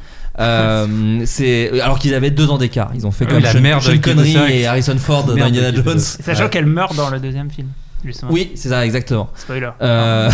Euh, 0.40 1.20
c'est 1.26 1.78
alors 1.82 1.98
qu'ils 1.98 2.14
avaient 2.14 2.30
deux 2.30 2.48
ans 2.50 2.56
d'écart. 2.56 2.90
Ils 2.94 3.06
ont 3.06 3.10
fait 3.10 3.26
comme 3.26 3.40
la 3.42 3.52
Sean, 3.52 3.60
mère 3.60 3.78
de 3.80 3.84
Sean 3.84 3.98
Connery 3.98 4.36
et 4.50 4.66
Harrison 4.66 4.96
Ford 4.96 5.24
dans 5.24 5.36
Indiana 5.36 5.70
Jones. 5.74 5.98
Sachant 5.98 6.48
qu'elle 6.48 6.64
meurt 6.64 6.96
dans 6.96 7.10
le 7.10 7.20
deuxième 7.20 7.50
film, 7.50 7.68
justement. 8.04 8.32
Oui, 8.32 8.52
c'est 8.54 8.68
ça, 8.68 8.84
exactement. 8.84 9.30
Spoiler. 9.34 9.70
Euh, 9.80 10.30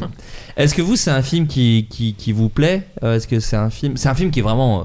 Est-ce 0.56 0.74
que 0.74 0.82
vous, 0.82 0.96
c'est 0.96 1.10
un 1.10 1.22
film 1.22 1.46
qui, 1.46 1.86
qui, 1.90 2.14
qui 2.14 2.32
vous 2.32 2.48
plaît? 2.48 2.88
Euh, 3.02 3.16
Est-ce 3.16 3.26
que 3.28 3.40
c'est 3.40 3.56
un 3.56 3.70
film 3.70 3.96
C'est 3.96 4.08
un 4.08 4.14
film 4.14 4.30
qui 4.30 4.40
est 4.40 4.42
vraiment 4.42 4.80
euh, 4.80 4.84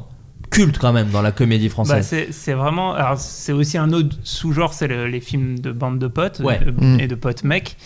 culte 0.51 0.77
quand 0.77 0.93
même 0.93 1.09
dans 1.09 1.21
la 1.23 1.31
comédie 1.31 1.67
Bah, 1.69 1.71
française. 1.73 2.05
c'est 2.05 2.31
c'est 2.31 2.53
vraiment. 2.53 2.93
Alors, 2.93 3.17
c'est 3.17 3.51
aussi 3.53 3.77
un 3.79 3.91
autre 3.93 4.15
sous-genre, 4.23 4.73
c'est 4.73 4.87
le- 4.87 5.07
les 5.07 5.19
films 5.21 5.57
de 5.59 5.71
bande 5.71 5.97
de 5.97 6.07
potes 6.07 6.39
Ouais. 6.43 6.59
euh, 6.67 6.71
Mm. 6.71 6.99
et 6.99 7.07
de 7.07 7.15
potes 7.15 7.43
mecs. 7.43 7.77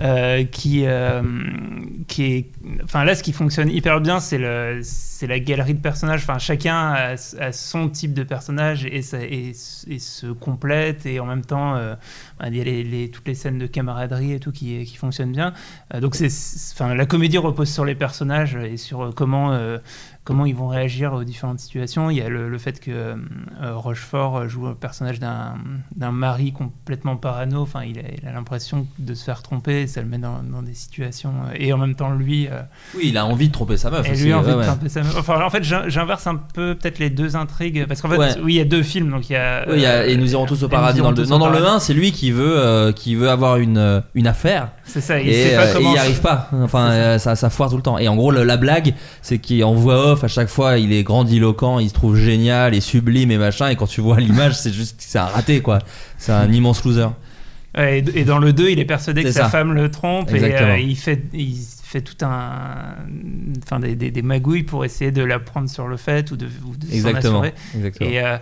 euh, 0.00 0.44
qui, 0.44 0.86
euh, 0.86 1.20
qui 2.08 2.22
est. 2.24 2.50
Enfin, 2.82 3.04
là, 3.04 3.14
ce 3.14 3.22
qui 3.22 3.34
fonctionne 3.34 3.68
hyper 3.68 4.00
bien, 4.00 4.20
c'est 4.20 4.38
le- 4.38 4.80
c'est 4.82 5.26
la 5.26 5.38
galerie 5.38 5.74
de 5.74 5.80
personnages. 5.80 6.22
Enfin, 6.22 6.38
chacun 6.38 6.74
a, 6.94 7.16
a 7.40 7.52
son 7.52 7.90
type 7.90 8.14
de 8.14 8.22
personnage 8.22 8.86
et, 8.90 9.02
ça, 9.02 9.18
et, 9.22 9.52
et 9.90 9.98
se 9.98 10.26
complète. 10.32 11.04
Et 11.04 11.20
en 11.20 11.26
même 11.26 11.44
temps, 11.44 11.76
euh, 11.76 11.94
bah, 12.40 12.46
il 12.48 12.56
y 12.56 12.60
a 12.62 12.64
les, 12.64 12.82
les- 12.84 13.10
toutes 13.10 13.28
les 13.28 13.34
scènes 13.34 13.58
de 13.58 13.66
camaraderie 13.66 14.32
et 14.32 14.40
tout 14.40 14.50
qui, 14.50 14.82
qui 14.86 14.96
fonctionnent 14.96 15.32
bien. 15.32 15.52
Euh, 15.94 16.00
donc, 16.00 16.14
c'est, 16.14 16.28
enfin, 16.72 16.94
la 16.94 17.04
comédie 17.04 17.36
repose 17.36 17.68
sur 17.70 17.84
les 17.84 17.94
personnages 17.94 18.56
et 18.56 18.78
sur 18.78 19.02
euh, 19.02 19.10
comment. 19.14 19.52
Comment 20.24 20.46
ils 20.46 20.54
vont 20.54 20.68
réagir 20.68 21.12
aux 21.14 21.24
différentes 21.24 21.58
situations. 21.58 22.08
Il 22.10 22.16
y 22.16 22.20
a 22.22 22.28
le, 22.28 22.48
le 22.48 22.58
fait 22.58 22.78
que 22.80 22.90
euh, 22.92 23.14
euh, 23.62 23.74
Rochefort 23.76 24.48
joue 24.48 24.66
le 24.68 24.74
personnage 24.74 25.18
d'un 25.18 26.12
mari 26.12 26.52
complètement 26.52 27.16
parano. 27.16 27.60
Enfin, 27.62 27.80
il 27.84 27.98
a 28.26 28.32
l'impression 28.32 28.86
de 28.98 29.14
se 29.14 29.24
faire 29.24 29.42
tromper, 29.42 29.86
ça 29.86 30.00
le 30.00 30.06
met 30.08 30.18
dans, 30.18 30.42
dans 30.42 30.62
des 30.62 30.74
situations. 30.74 31.32
euh, 31.50 31.54
et 31.58 31.72
en 31.72 31.78
même 31.78 31.94
temps, 31.94 32.10
lui, 32.10 32.48
Oui, 32.96 33.02
il 33.06 33.18
a 33.18 33.26
envie 33.26 33.48
de 33.48 33.52
tromper 33.52 33.76
sa 33.76 33.90
meuf. 33.90 34.08
et 34.08 34.14
lui 34.16 34.32
a 34.32 34.38
envie 34.38 34.48
ouais, 34.48 34.52
de 34.54 34.58
ouais. 34.60 34.66
tromper 34.66 34.88
sa 34.88 35.00
meuf. 35.02 35.16
Enfin, 35.18 35.42
en 35.44 35.50
fait, 35.50 35.64
j'in- 35.64 35.88
j'inverse 35.88 36.26
un 36.26 36.36
peu 36.36 36.74
peut-être 36.76 36.98
les 36.98 37.10
deux 37.10 37.34
intrigues. 37.36 37.86
Parce 37.86 38.00
qu'en 38.00 38.08
fait, 38.08 38.18
Ouais. 38.18 38.34
oui, 38.42 38.54
il 38.54 38.56
y 38.58 38.60
a 38.60 38.64
deux 38.64 38.82
films. 38.82 39.10
Donc 39.10 39.28
il 39.28 39.32
y 39.32 39.36
a. 39.36 39.64
Oui, 39.68 39.74
il 39.76 39.80
y 39.82 39.86
a- 39.86 40.06
et 40.06 40.16
nous 40.16 40.30
irons 40.32 40.46
tous 40.46 40.62
au 40.62 40.68
paradis 40.68 41.00
dans 41.00 41.10
le 41.10 41.16
2. 41.16 41.24
tous 41.24 41.30
Non, 41.30 41.38
dans 41.38 41.46
le 41.48 41.54
paradis. 41.58 41.76
1, 41.76 41.80
c'est 41.80 41.94
lui 41.94 42.12
qui 42.12 42.30
veut, 42.30 42.56
euh, 42.58 42.92
qui 42.92 43.14
veut 43.16 43.28
avoir 43.30 43.56
une, 43.56 44.02
une 44.14 44.26
affaire. 44.26 44.70
C'est 44.84 45.00
ça, 45.00 45.20
il 45.20 45.28
et 45.28 45.32
sait 45.50 45.56
pas 45.56 45.80
il 45.80 45.92
y 45.92 45.98
arrive 45.98 46.20
pas. 46.20 46.48
Enfin, 46.52 46.90
ça. 46.92 47.18
ça, 47.18 47.36
ça 47.36 47.50
foire 47.50 47.70
tout 47.70 47.76
le 47.76 47.82
temps. 47.82 47.98
Et 47.98 48.08
en 48.08 48.16
gros, 48.16 48.30
le- 48.30 48.44
la 48.44 48.56
blague, 48.56 48.94
c'est 49.22 49.38
qu'en 49.38 49.72
voix 49.74 50.11
à 50.22 50.28
chaque 50.28 50.48
fois, 50.48 50.78
il 50.78 50.92
est 50.92 51.02
grandiloquent, 51.02 51.78
il 51.78 51.88
se 51.88 51.94
trouve 51.94 52.16
génial 52.16 52.74
et 52.74 52.80
sublime 52.80 53.30
et 53.30 53.38
machin. 53.38 53.68
Et 53.68 53.76
quand 53.76 53.86
tu 53.86 54.00
vois 54.00 54.18
l'image, 54.20 54.54
c'est 54.58 54.72
juste, 54.72 54.96
c'est 54.98 55.18
un 55.18 55.26
raté, 55.26 55.60
quoi. 55.60 55.78
C'est 56.18 56.32
un 56.32 56.50
immense 56.52 56.84
loser. 56.84 57.08
Et, 57.78 58.04
et 58.14 58.24
dans 58.24 58.38
le 58.38 58.52
2, 58.52 58.70
il 58.70 58.78
est 58.80 58.84
persuadé 58.84 59.22
que 59.22 59.32
sa 59.32 59.48
femme 59.48 59.72
le 59.72 59.90
trompe 59.90 60.30
Exactement. 60.30 60.68
et 60.68 60.72
euh, 60.72 60.78
il 60.78 60.96
fait 60.96 61.22
il 61.32 61.56
fait 61.82 62.02
tout 62.02 62.22
un 62.22 62.96
enfin 63.62 63.80
des, 63.80 63.94
des, 63.94 64.10
des 64.10 64.22
magouilles 64.22 64.62
pour 64.62 64.84
essayer 64.84 65.10
de 65.10 65.22
la 65.22 65.38
prendre 65.38 65.70
sur 65.70 65.88
le 65.88 65.96
fait 65.96 66.30
ou 66.30 66.36
de, 66.36 66.46
ou 66.66 66.76
de 66.76 66.86
s'en 66.86 66.92
Exactement. 66.92 67.40
assurer. 67.40 67.54
Exactement. 67.74 68.10
Et, 68.10 68.20
euh, 68.22 68.36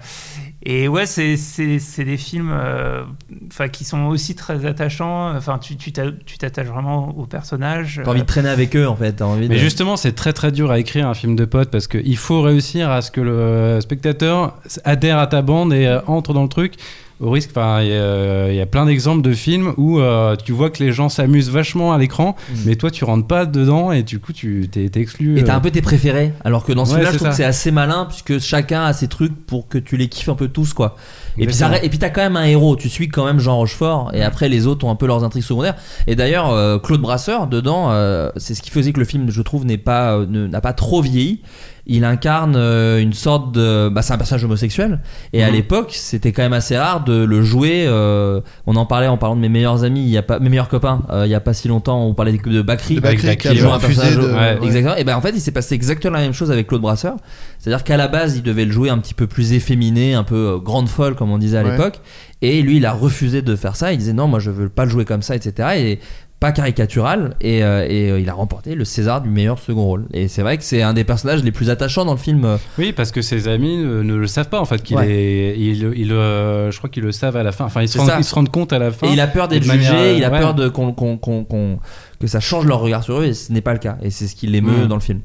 et 0.62 0.88
ouais, 0.88 1.06
c'est 1.06 1.36
c'est- 1.36 1.78
c'est 1.78 2.04
des 2.04 2.16
films 2.16 2.50
euh, 2.52 3.02
enfin 3.48 3.68
qui 3.68 3.84
sont 3.84 4.04
aussi 4.06 4.34
très 4.34 4.66
attachants. 4.66 5.34
Enfin, 5.34 5.58
tu 5.58 5.76
tu 5.76 5.92
t'a- 5.92 6.12
tu 6.26 6.36
t'attaches 6.38 6.66
vraiment 6.66 7.08
aux 7.16 7.26
personnages. 7.26 8.00
T'as 8.04 8.10
envie 8.10 8.20
de 8.20 8.26
traîner 8.26 8.48
avec 8.50 8.76
eux, 8.76 8.86
en 8.86 8.94
fait. 8.96 9.12
T'as 9.14 9.24
envie 9.24 9.48
de. 9.48 9.54
Mais 9.54 9.58
justement, 9.58 9.96
c'est 9.96 10.12
très 10.12 10.32
très 10.32 10.52
dur 10.52 10.70
à 10.70 10.78
écrire 10.78 11.08
un 11.08 11.14
film 11.14 11.34
de 11.36 11.44
potes 11.44 11.70
parce 11.70 11.86
qu'il 11.86 12.16
faut 12.16 12.42
réussir 12.42 12.90
à 12.90 13.00
ce 13.02 13.10
que 13.10 13.20
le 13.20 13.80
spectateur 13.80 14.58
adhère 14.84 15.18
à 15.18 15.26
ta 15.26 15.42
bande 15.42 15.72
et 15.72 15.86
euh, 15.86 16.00
entre 16.06 16.32
dans 16.34 16.42
le 16.42 16.48
truc. 16.48 16.74
Au 17.20 17.30
risque, 17.30 17.50
enfin, 17.50 17.82
il 17.82 17.88
y, 17.88 17.92
a- 17.92 18.48
il 18.50 18.54
y 18.56 18.60
a 18.60 18.66
plein 18.66 18.86
d'exemples 18.86 19.20
de 19.20 19.32
films 19.32 19.74
où 19.76 19.98
euh, 20.00 20.36
tu 20.42 20.52
vois 20.52 20.70
que 20.70 20.82
les 20.82 20.90
gens 20.90 21.08
s'amusent 21.10 21.50
vachement 21.50 21.92
à 21.92 21.98
l'écran, 21.98 22.34
Mm. 22.50 22.54
mais 22.64 22.76
toi 22.76 22.90
tu 22.90 23.04
rentres 23.04 23.26
pas 23.26 23.44
dedans 23.44 23.92
et 23.92 24.02
du 24.02 24.18
coup 24.20 24.32
tu 24.32 24.68
t'es 24.72 24.90
exclu. 24.94 25.38
Et 25.38 25.44
t'as 25.44 25.52
euh. 25.52 25.56
un 25.56 25.60
peu 25.60 25.70
tes 25.70 25.82
préférés, 25.82 26.32
alors 26.44 26.64
que 26.64 26.72
dans 26.72 26.86
ce 26.86 26.92
Ouais, 26.92 26.96
film-là, 27.00 27.12
je 27.12 27.16
trouve 27.18 27.28
que 27.28 27.34
c'est 27.34 27.44
assez 27.44 27.70
malin, 27.70 28.06
puisque 28.06 28.38
chacun 28.38 28.84
a 28.84 28.92
ses 28.94 29.06
trucs 29.08 29.34
pour 29.46 29.68
que 29.68 29.76
tu 29.76 29.96
les 29.98 30.08
kiffes 30.08 30.30
un 30.30 30.34
peu 30.34 30.48
tous, 30.48 30.72
quoi. 30.72 30.96
Et 31.38 31.46
puis, 31.46 31.54
ça, 31.54 31.70
et 31.82 31.88
puis 31.88 31.98
t'as 31.98 32.10
quand 32.10 32.22
même 32.22 32.36
un 32.36 32.44
héros, 32.44 32.74
tu 32.76 32.88
suis 32.88 33.08
quand 33.08 33.24
même 33.24 33.38
Jean 33.38 33.56
Rochefort, 33.56 34.10
et 34.14 34.22
après 34.22 34.48
les 34.48 34.66
autres 34.66 34.84
ont 34.86 34.90
un 34.90 34.96
peu 34.96 35.06
leurs 35.06 35.22
intrigues 35.22 35.42
secondaires. 35.44 35.74
Et 36.06 36.16
d'ailleurs, 36.16 36.50
euh, 36.50 36.78
Claude 36.78 37.00
Brasseur, 37.00 37.46
dedans, 37.46 37.90
euh, 37.90 38.30
c'est 38.36 38.54
ce 38.54 38.62
qui 38.62 38.70
faisait 38.70 38.92
que 38.92 38.98
le 38.98 39.06
film, 39.06 39.30
je 39.30 39.42
trouve, 39.42 39.64
n'est 39.66 39.78
pas, 39.78 40.18
n'a 40.26 40.60
pas 40.60 40.72
trop 40.72 41.02
vieilli. 41.02 41.40
Il 41.86 42.04
incarne 42.04 42.54
euh, 42.56 43.00
une 43.00 43.12
sorte 43.12 43.52
de. 43.54 43.88
Bah, 43.88 44.02
c'est 44.02 44.12
un 44.12 44.18
personnage 44.18 44.44
homosexuel. 44.44 45.00
Et 45.32 45.42
à 45.42 45.48
Mhm. 45.48 45.54
l'époque, 45.54 45.90
c'était 45.92 46.32
quand 46.32 46.42
même 46.42 46.52
assez 46.52 46.76
rare 46.76 47.04
de 47.04 47.24
le 47.24 47.42
jouer. 47.42 47.84
euh, 47.86 48.40
on 48.66 48.76
en 48.76 48.86
parlait 48.86 49.06
en 49.08 49.16
parlant 49.16 49.34
de 49.36 49.40
mes 49.40 49.48
meilleurs 49.48 49.82
amis, 49.84 50.00
il 50.02 50.08
y 50.08 50.18
a 50.18 50.22
pas, 50.22 50.38
mes 50.38 50.48
meilleurs 50.50 50.68
copains, 50.68 51.02
euh, 51.10 51.22
il 51.26 51.30
y 51.30 51.34
a 51.34 51.40
pas 51.40 51.54
si 51.54 51.68
longtemps, 51.68 52.04
on 52.04 52.14
parlait 52.14 52.32
de, 52.32 52.48
de 52.50 52.62
Bakri. 52.62 52.96
De 52.96 53.00
Bakri 53.00 53.36
qui 53.36 53.56
joué 53.56 53.70
un 53.70 53.78
personnage. 53.78 54.16
de- 54.16 54.20
de- 54.22 54.26
ouais. 54.28 54.34
ouais. 54.34 54.58
Exactement. 54.62 54.96
Et 54.96 55.04
ben 55.04 55.16
en 55.16 55.20
fait, 55.20 55.30
il 55.30 55.40
s'est 55.40 55.50
passé 55.52 55.74
exactement 55.74 56.16
la 56.16 56.22
même 56.22 56.32
chose 56.34 56.50
avec 56.50 56.66
Claude 56.66 56.82
Brasseur. 56.82 57.16
C'est-à-dire 57.58 57.82
qu'à 57.84 57.96
la 57.96 58.08
base, 58.08 58.36
il 58.36 58.42
devait 58.42 58.64
le 58.64 58.72
jouer 58.72 58.90
un 58.90 58.98
petit 58.98 59.14
peu 59.14 59.26
plus 59.26 59.52
efféminé, 59.52 60.14
un 60.14 60.24
peu 60.24 60.34
euh, 60.54 60.58
grande 60.58 60.88
folle, 60.88 61.14
comme 61.14 61.30
on 61.30 61.38
disait 61.38 61.58
à 61.58 61.62
Ouais. 61.62 61.72
l'époque. 61.72 62.00
Et 62.42 62.62
lui, 62.62 62.76
il 62.78 62.86
a 62.86 62.92
refusé 62.92 63.42
de 63.42 63.54
faire 63.56 63.76
ça. 63.76 63.92
Il 63.92 63.98
disait 63.98 64.12
non, 64.12 64.26
moi, 64.26 64.38
je 64.38 64.50
veux 64.50 64.68
pas 64.68 64.84
le 64.84 64.90
jouer 64.90 65.04
comme 65.04 65.22
ça, 65.22 65.34
etc. 65.36 65.68
Et 65.76 65.98
pas 66.40 66.52
caricatural 66.52 67.34
et, 67.42 67.62
euh, 67.62 67.86
et, 67.86 68.10
euh, 68.10 68.18
il 68.18 68.28
a 68.30 68.32
remporté 68.32 68.74
le 68.74 68.86
César 68.86 69.20
du 69.20 69.28
meilleur 69.28 69.58
second 69.58 69.84
rôle. 69.84 70.06
Et 70.14 70.26
c'est 70.26 70.40
vrai 70.40 70.56
que 70.56 70.64
c'est 70.64 70.80
un 70.80 70.94
des 70.94 71.04
personnages 71.04 71.44
les 71.44 71.52
plus 71.52 71.68
attachants 71.68 72.06
dans 72.06 72.12
le 72.14 72.18
film. 72.18 72.46
euh, 72.46 72.56
Oui, 72.78 72.92
parce 72.92 73.12
que 73.12 73.20
ses 73.20 73.46
amis 73.46 73.76
ne, 73.76 74.02
ne 74.02 74.14
le 74.14 74.26
savent 74.26 74.48
pas 74.48 74.58
en 74.58 74.64
fait 74.64 74.82
qu'il 74.82 74.96
Ouais. 74.96 75.06
est. 75.10 75.54
Il, 75.58 75.92
il, 75.96 76.12
euh, 76.12 76.70
je 76.70 76.78
crois 76.78 76.88
qu'ils 76.88 77.02
le 77.02 77.12
savent 77.12 77.36
à 77.36 77.42
la 77.42 77.52
fin. 77.52 77.66
Enfin, 77.66 77.82
ils 77.82 77.88
se, 77.88 77.98
rendent, 77.98 78.10
ils 78.18 78.24
se 78.24 78.34
rendent 78.34 78.50
compte 78.50 78.72
à 78.72 78.78
la 78.78 78.90
fin. 78.90 79.06
Et 79.08 79.12
il 79.12 79.20
a 79.20 79.26
peur 79.26 79.48
d'être 79.48 79.66
manière, 79.66 79.92
jugé, 79.92 80.16
il 80.16 80.24
a 80.24 80.30
ouais. 80.30 80.38
peur 80.40 80.54
de 80.54 80.68
qu'on, 80.68 80.92
qu'on- 80.92 81.18
qu'on- 81.18 81.44
qu'on- 81.44 81.78
que 82.18 82.26
ça 82.26 82.40
change 82.40 82.64
leur 82.66 82.80
regard 82.80 83.04
sur 83.04 83.20
eux, 83.20 83.24
et 83.26 83.34
ce 83.34 83.52
n'est 83.52 83.60
pas 83.60 83.72
le 83.74 83.78
cas. 83.78 83.98
Et 84.02 84.08
c'est 84.10 84.26
ce 84.26 84.34
qui 84.34 84.46
l'émeut 84.46 84.84
Mm. 84.84 84.88
dans 84.88 84.96
le 84.96 85.00
film. 85.02 85.20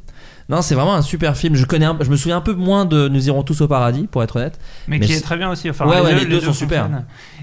Non, 0.48 0.62
c'est 0.62 0.76
vraiment 0.76 0.94
un 0.94 1.02
super 1.02 1.36
film. 1.36 1.56
Je 1.56 1.66
connais, 1.66 1.86
un- 1.88 1.98
je 2.00 2.10
me 2.10 2.16
souviens 2.16 2.38
un 2.38 2.42
peu 2.42 2.54
moins 2.54 2.86
de 2.86 3.08
Nous 3.08 3.28
irons 3.28 3.42
tous 3.42 3.62
au 3.62 3.68
paradis, 3.68 4.06
pour 4.06 4.22
être 4.22 4.36
honnête. 4.36 4.60
Mais, 4.88 5.00
Mais 5.00 5.06
qui 5.08 5.14
est 5.14 5.20
très 5.22 5.38
bien 5.38 5.50
aussi. 5.50 5.68
Enfin, 5.72 5.88
Ouais, 5.88 6.00
ouais, 6.02 6.14
les 6.14 6.26
deux 6.26 6.40
deux 6.40 6.42
sont 6.42 6.54
super. 6.54 6.88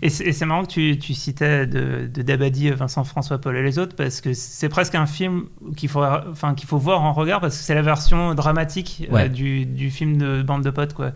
Et 0.02 0.08
c'est 0.08 0.44
marrant 0.46 0.62
que 0.62 0.70
tu, 0.70 0.98
tu 0.98 1.12
citais 1.12 1.66
de, 1.66 2.08
de 2.12 2.22
Dabadi, 2.22 2.70
Vincent 2.70 3.02
François 3.02 3.38
Paul 3.38 3.56
et 3.56 3.62
les 3.64 3.78
autres, 3.80 3.96
parce 3.96 4.20
que 4.20 4.32
c'est 4.34 4.68
presque 4.68 4.94
un 4.94 5.06
film 5.06 5.46
qu'il 5.76 5.88
faut, 5.88 6.02
enfin, 6.30 6.54
qu'il 6.54 6.68
faut 6.68 6.78
voir 6.78 7.02
en 7.02 7.12
regard, 7.12 7.40
parce 7.40 7.56
que 7.58 7.64
c'est 7.64 7.74
la 7.74 7.82
version 7.82 8.34
dramatique 8.34 9.08
euh, 9.10 9.14
Ouais. 9.14 9.28
du, 9.28 9.66
du 9.66 9.90
film 9.90 10.16
de 10.18 10.42
bande 10.42 10.62
de 10.62 10.70
potes. 10.70 10.94
Quoi. 10.94 11.10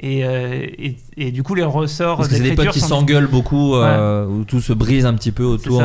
Et, 0.00 0.24
euh, 0.26 0.66
et, 0.78 0.96
et 1.16 1.30
du 1.32 1.42
coup, 1.42 1.54
les 1.54 1.62
ressorts 1.64 2.18
Parce 2.18 2.28
que 2.28 2.34
c'est 2.36 2.42
des 2.42 2.54
potes 2.54 2.68
qui 2.68 2.80
sont- 2.80 2.88
s'engueulent 2.88 3.26
beaucoup, 3.28 3.76
euh, 3.76 4.26
où 4.26 4.44
tout 4.44 4.60
se 4.60 4.72
brise 4.74 5.06
un 5.06 5.14
petit 5.14 5.32
peu 5.32 5.44
autour. 5.44 5.82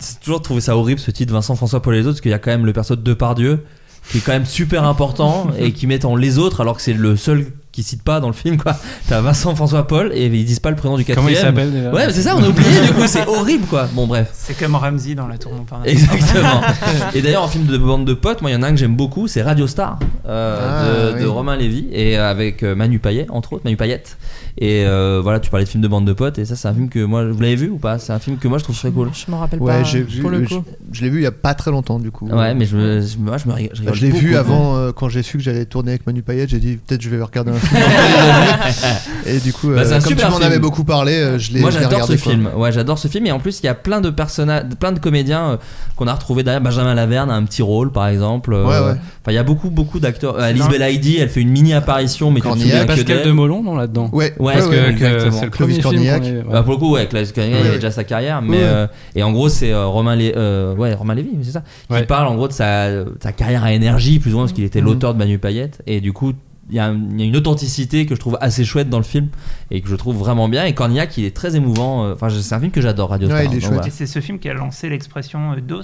C'est 0.00 0.18
toujours 0.20 0.42
trouvé 0.42 0.60
ça 0.60 0.76
horrible 0.76 0.98
ce 1.00 1.12
titre 1.12 1.32
Vincent 1.32 1.54
François 1.54 1.80
Paul 1.80 1.94
et 1.94 1.98
les 1.98 2.06
autres, 2.06 2.14
parce 2.14 2.20
qu'il 2.20 2.32
y 2.32 2.34
a 2.34 2.40
quand 2.40 2.50
même 2.50 2.66
le 2.66 2.72
perso 2.72 2.96
de 2.96 3.02
Depardieu 3.02 3.64
qui 4.10 4.18
est 4.18 4.20
quand 4.20 4.32
même 4.32 4.46
super 4.46 4.84
important 4.84 5.48
et 5.58 5.72
qui 5.72 5.86
met 5.86 6.04
en 6.04 6.16
les 6.16 6.38
autres 6.38 6.60
alors 6.60 6.76
que 6.76 6.82
c'est 6.82 6.92
le 6.92 7.16
seul 7.16 7.46
qui 7.76 7.82
cite 7.82 8.02
pas 8.02 8.20
dans 8.20 8.26
le 8.28 8.32
film 8.32 8.56
quoi. 8.56 8.74
T'as 9.08 9.20
Vincent 9.20 9.54
François 9.54 9.86
Paul 9.86 10.10
et 10.14 10.26
ils 10.26 10.44
disent 10.44 10.60
pas 10.60 10.70
le 10.70 10.76
prénom 10.76 10.96
du 10.96 11.04
quatrième. 11.04 11.26
Comment 11.34 11.38
il 11.38 11.40
s'appelle 11.40 11.70
déjà 11.72 11.90
Ouais, 11.92 12.06
mais 12.06 12.12
c'est 12.12 12.22
ça, 12.22 12.34
on 12.36 12.42
a 12.42 12.48
oublié 12.48 12.80
du 12.86 12.92
coup, 12.94 13.02
c'est 13.06 13.26
horrible 13.26 13.66
quoi. 13.66 13.86
Bon 13.92 14.06
bref. 14.06 14.30
C'est 14.32 14.58
comme 14.58 14.74
Ramsey 14.74 15.14
dans 15.14 15.28
La 15.28 15.36
Tour 15.38 15.52
Montparnasse. 15.52 15.88
Exactement. 15.88 16.62
Et 17.14 17.20
d'ailleurs, 17.22 17.42
en 17.42 17.48
film 17.48 17.66
de 17.66 17.76
bande 17.78 18.04
de 18.06 18.14
potes, 18.14 18.40
moi, 18.40 18.50
il 18.50 18.54
y 18.54 18.56
en 18.56 18.62
a 18.62 18.66
un 18.68 18.70
que 18.70 18.76
j'aime 18.78 18.96
beaucoup, 18.96 19.28
c'est 19.28 19.42
Radio 19.42 19.66
Star 19.66 19.98
euh, 20.26 21.12
Ah, 21.14 21.20
de. 21.20 21.26
Romain 21.26 21.56
Lévy 21.56 21.86
et 21.92 22.16
avec 22.16 22.62
euh, 22.62 22.74
Manu 22.74 22.98
Payet, 22.98 23.26
entre 23.30 23.52
autres, 23.52 23.62
Manu 23.64 23.76
Payette. 23.76 24.16
Et 24.58 24.84
euh, 24.86 25.20
voilà, 25.22 25.38
tu 25.38 25.50
parlais 25.50 25.64
de 25.66 25.68
film 25.70 25.82
de 25.82 25.88
bande 25.88 26.06
de 26.06 26.14
potes, 26.14 26.38
et 26.38 26.46
ça, 26.46 26.56
c'est 26.56 26.66
un 26.68 26.72
film 26.74 26.88
que 26.88 27.04
moi, 27.04 27.24
vous 27.30 27.40
l'avez 27.40 27.56
vu 27.56 27.68
ou 27.68 27.76
pas? 27.76 27.98
C'est 27.98 28.12
un 28.14 28.18
film 28.18 28.38
que 28.38 28.48
moi, 28.48 28.56
je 28.58 28.64
trouve 28.64 28.76
très 28.78 28.90
cool. 28.90 29.10
Je 29.12 29.30
m'en 29.30 29.38
rappelle 29.38 29.60
Ouais, 29.60 29.78
pas 29.78 29.82
j'ai 29.84 30.00
pour 30.02 30.30
le 30.30 30.38
vu, 30.38 30.46
coup. 30.46 30.64
je, 30.92 30.98
je 30.98 31.04
l'ai 31.04 31.10
vu 31.10 31.18
il 31.18 31.24
y 31.24 31.26
a 31.26 31.32
pas 31.32 31.52
très 31.54 31.70
longtemps 31.70 31.98
du 31.98 32.10
coup. 32.10 32.26
Ouais, 32.28 32.54
mais 32.54 32.64
je, 32.64 32.76
me- 32.76 33.00
je, 33.02 33.18
moi, 33.18 33.36
je 33.36 33.44
me 33.44 33.50
Bah, 33.50 33.56
rigole 33.56 33.94
je 33.94 34.00
l'ai 34.06 34.10
vu 34.10 34.34
avant 34.36 34.76
euh, 34.76 34.92
quand 34.92 35.08
j'ai 35.10 35.22
su 35.22 35.36
que 35.36 35.42
j'allais 35.42 35.66
tourner 35.66 35.90
avec 35.90 36.06
Manu 36.06 36.22
Payet, 36.22 36.46
j'ai 36.48 36.58
dit 36.58 36.76
peut-être 36.78 37.02
je 37.02 37.10
vais 37.10 37.20
regarder 37.22 37.50
un 37.50 37.58
Et 39.26 39.38
du 39.40 39.52
coup, 39.52 39.68
Bah, 39.70 39.80
euh, 39.82 39.90
comme 39.90 40.00
super 40.00 40.26
tu 40.26 40.32
m'en 40.40 40.46
avais 40.46 40.58
beaucoup 40.58 40.84
parlé, 40.84 41.12
euh, 41.14 41.38
je 41.38 41.52
l'ai 41.52 41.60
Moi 41.60 41.70
j'adore 41.70 42.02
ce 42.04 42.12
quoi. 42.12 42.16
film. 42.32 42.48
Ouais, 42.56 42.70
j'adore 42.72 42.98
ce 42.98 43.08
film 43.08 43.26
et 43.26 43.32
en 43.32 43.38
plus 43.40 43.60
il 43.62 43.66
y 43.66 43.68
a 43.68 43.74
plein 43.74 44.00
de 44.00 44.10
personnages, 44.10 44.64
plein 44.78 44.92
de 44.92 44.98
comédiens 45.00 45.50
euh, 45.52 45.56
qu'on 45.96 46.06
a 46.06 46.14
retrouvés 46.14 46.42
derrière. 46.42 46.60
Benjamin 46.60 46.94
Laverne 46.94 47.30
a 47.30 47.34
un 47.34 47.42
petit 47.44 47.62
rôle 47.62 47.90
par 47.90 48.06
exemple. 48.08 48.52
Euh, 48.54 48.64
Ouais, 48.64 48.78
ouais. 48.78 48.92
Enfin, 49.22 49.32
il 49.32 49.34
y 49.34 49.38
a 49.38 49.42
beaucoup 49.42 49.70
beaucoup 49.70 49.98
d'acteurs. 50.00 50.38
Alice 50.38 50.68
Belaïdi, 50.68 51.16
elle 51.18 51.28
fait 51.28 51.40
une 51.40 51.50
mini 51.50 51.74
apparition, 51.74 52.30
mais 52.30 52.36
tu 52.40 52.42
te 52.42 52.48
Cornillac. 52.48 52.70
souviens 52.82 52.86
Pascal 52.86 53.22
de 53.26 53.32
Molon 53.32 53.62
non 53.62 53.74
là-dedans. 53.76 54.10
Ouais, 54.12 54.32
Ouais, 54.38 54.46
ouais, 54.46 54.52
parce 54.54 54.66
ouais, 54.66 54.76
que- 54.76 54.90
exactement. 54.90 55.38
c'est 55.38 55.44
le 55.46 55.50
Clovis 55.50 55.78
premier 55.80 55.98
film 55.98 56.10
Cornillac. 56.12 56.34
est- 56.44 56.46
ouais. 56.46 56.52
Bah, 56.52 56.62
pour 56.62 56.72
le 56.74 56.78
coup, 56.78 56.92
ouais, 56.92 57.06
Claes 57.06 57.26
Cornillac, 57.34 57.60
il 57.64 57.70
a 57.70 57.74
déjà 57.74 57.90
sa 57.90 58.04
carrière, 58.04 58.42
mais 58.42 58.58
Ouais. 58.58 58.62
euh, 58.64 58.86
et 59.16 59.22
en 59.22 59.32
gros 59.32 59.48
c'est 59.48 59.72
euh, 59.72 59.86
Romain, 59.86 60.14
Lé- 60.16 60.32
euh, 60.36 60.74
ouais, 60.76 60.94
Romain 60.94 61.14
Lévy, 61.14 61.30
c'est 61.42 61.50
ça, 61.52 61.62
qui 61.88 61.94
Ouais. 61.94 62.04
parle 62.04 62.28
en 62.28 62.34
gros 62.36 62.48
de 62.48 62.52
sa, 62.52 62.88
sa 63.20 63.32
carrière 63.32 63.64
à 63.64 63.72
énergie 63.72 64.18
plus 64.20 64.32
ou 64.32 64.36
moins 64.36 64.44
parce 64.44 64.52
qu'il 64.52 64.64
était 64.64 64.80
Mhm. 64.80 64.86
l'auteur 64.86 65.14
de 65.14 65.18
Manu 65.18 65.38
Payette 65.38 65.82
et 65.86 66.00
du 66.00 66.12
coup 66.12 66.32
il 66.68 66.74
y, 66.76 66.80
a 66.80 66.88
une 66.88 67.36
authenticité 67.36 68.06
que 68.06 68.14
je 68.14 68.20
trouve 68.20 68.36
assez 68.40 68.64
chouette 68.64 68.88
dans 68.90 68.98
le 68.98 69.04
film 69.04 69.28
et 69.70 69.80
que 69.80 69.88
je 69.88 69.94
trouve 69.96 70.16
vraiment 70.16 70.48
bien 70.48 70.64
et 70.64 70.74
Cornillac 70.74 71.16
il 71.16 71.24
est 71.24 71.34
très 71.36 71.54
émouvant. 71.56 72.04
euh, 72.06 72.14
Enfin, 72.14 72.28
c'est 72.30 72.54
un 72.54 72.58
film 72.60 72.72
que 72.72 72.80
j'adore, 72.80 73.10
Radio 73.10 73.28
Ouais, 73.28 73.46
Star. 73.60 73.70
voilà. 73.72 73.88
C'est 73.90 74.06
ce 74.06 74.20
film 74.20 74.38
qui 74.38 74.48
a 74.48 74.54
lancé 74.54 74.88
l'expression 74.88 75.52
euh, 75.52 75.60
DOS. 75.60 75.82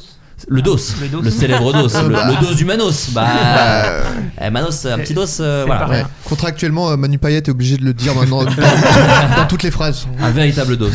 Le 0.48 0.60
dos, 0.60 0.76
Le 1.00 1.06
dos. 1.08 1.20
le 1.22 1.30
célèbre 1.30 1.72
dos, 1.72 1.82
le, 2.02 2.08
Bah. 2.08 2.26
le 2.28 2.44
dos 2.46 2.52
du 2.54 2.64
Manos. 2.64 3.10
Bah, 3.14 3.26
Bah, 3.32 3.92
eh, 4.44 4.50
Manos, 4.50 4.84
un 4.86 4.98
petit 4.98 5.14
dos, 5.14 5.40
euh, 5.40 5.62
voilà, 5.66 5.88
ouais. 5.88 6.04
Contractuellement, 6.24 6.90
euh, 6.90 6.96
Manu 6.96 7.18
Payet 7.18 7.36
est 7.38 7.48
obligé 7.48 7.76
de 7.76 7.84
le 7.84 7.94
dire 7.94 8.14
maintenant 8.16 8.42
dans, 8.44 8.50
dans 8.50 9.46
toutes 9.48 9.62
les 9.62 9.70
phrases. 9.70 10.08
un 10.20 10.30
véritable 10.30 10.76
dos. 10.76 10.88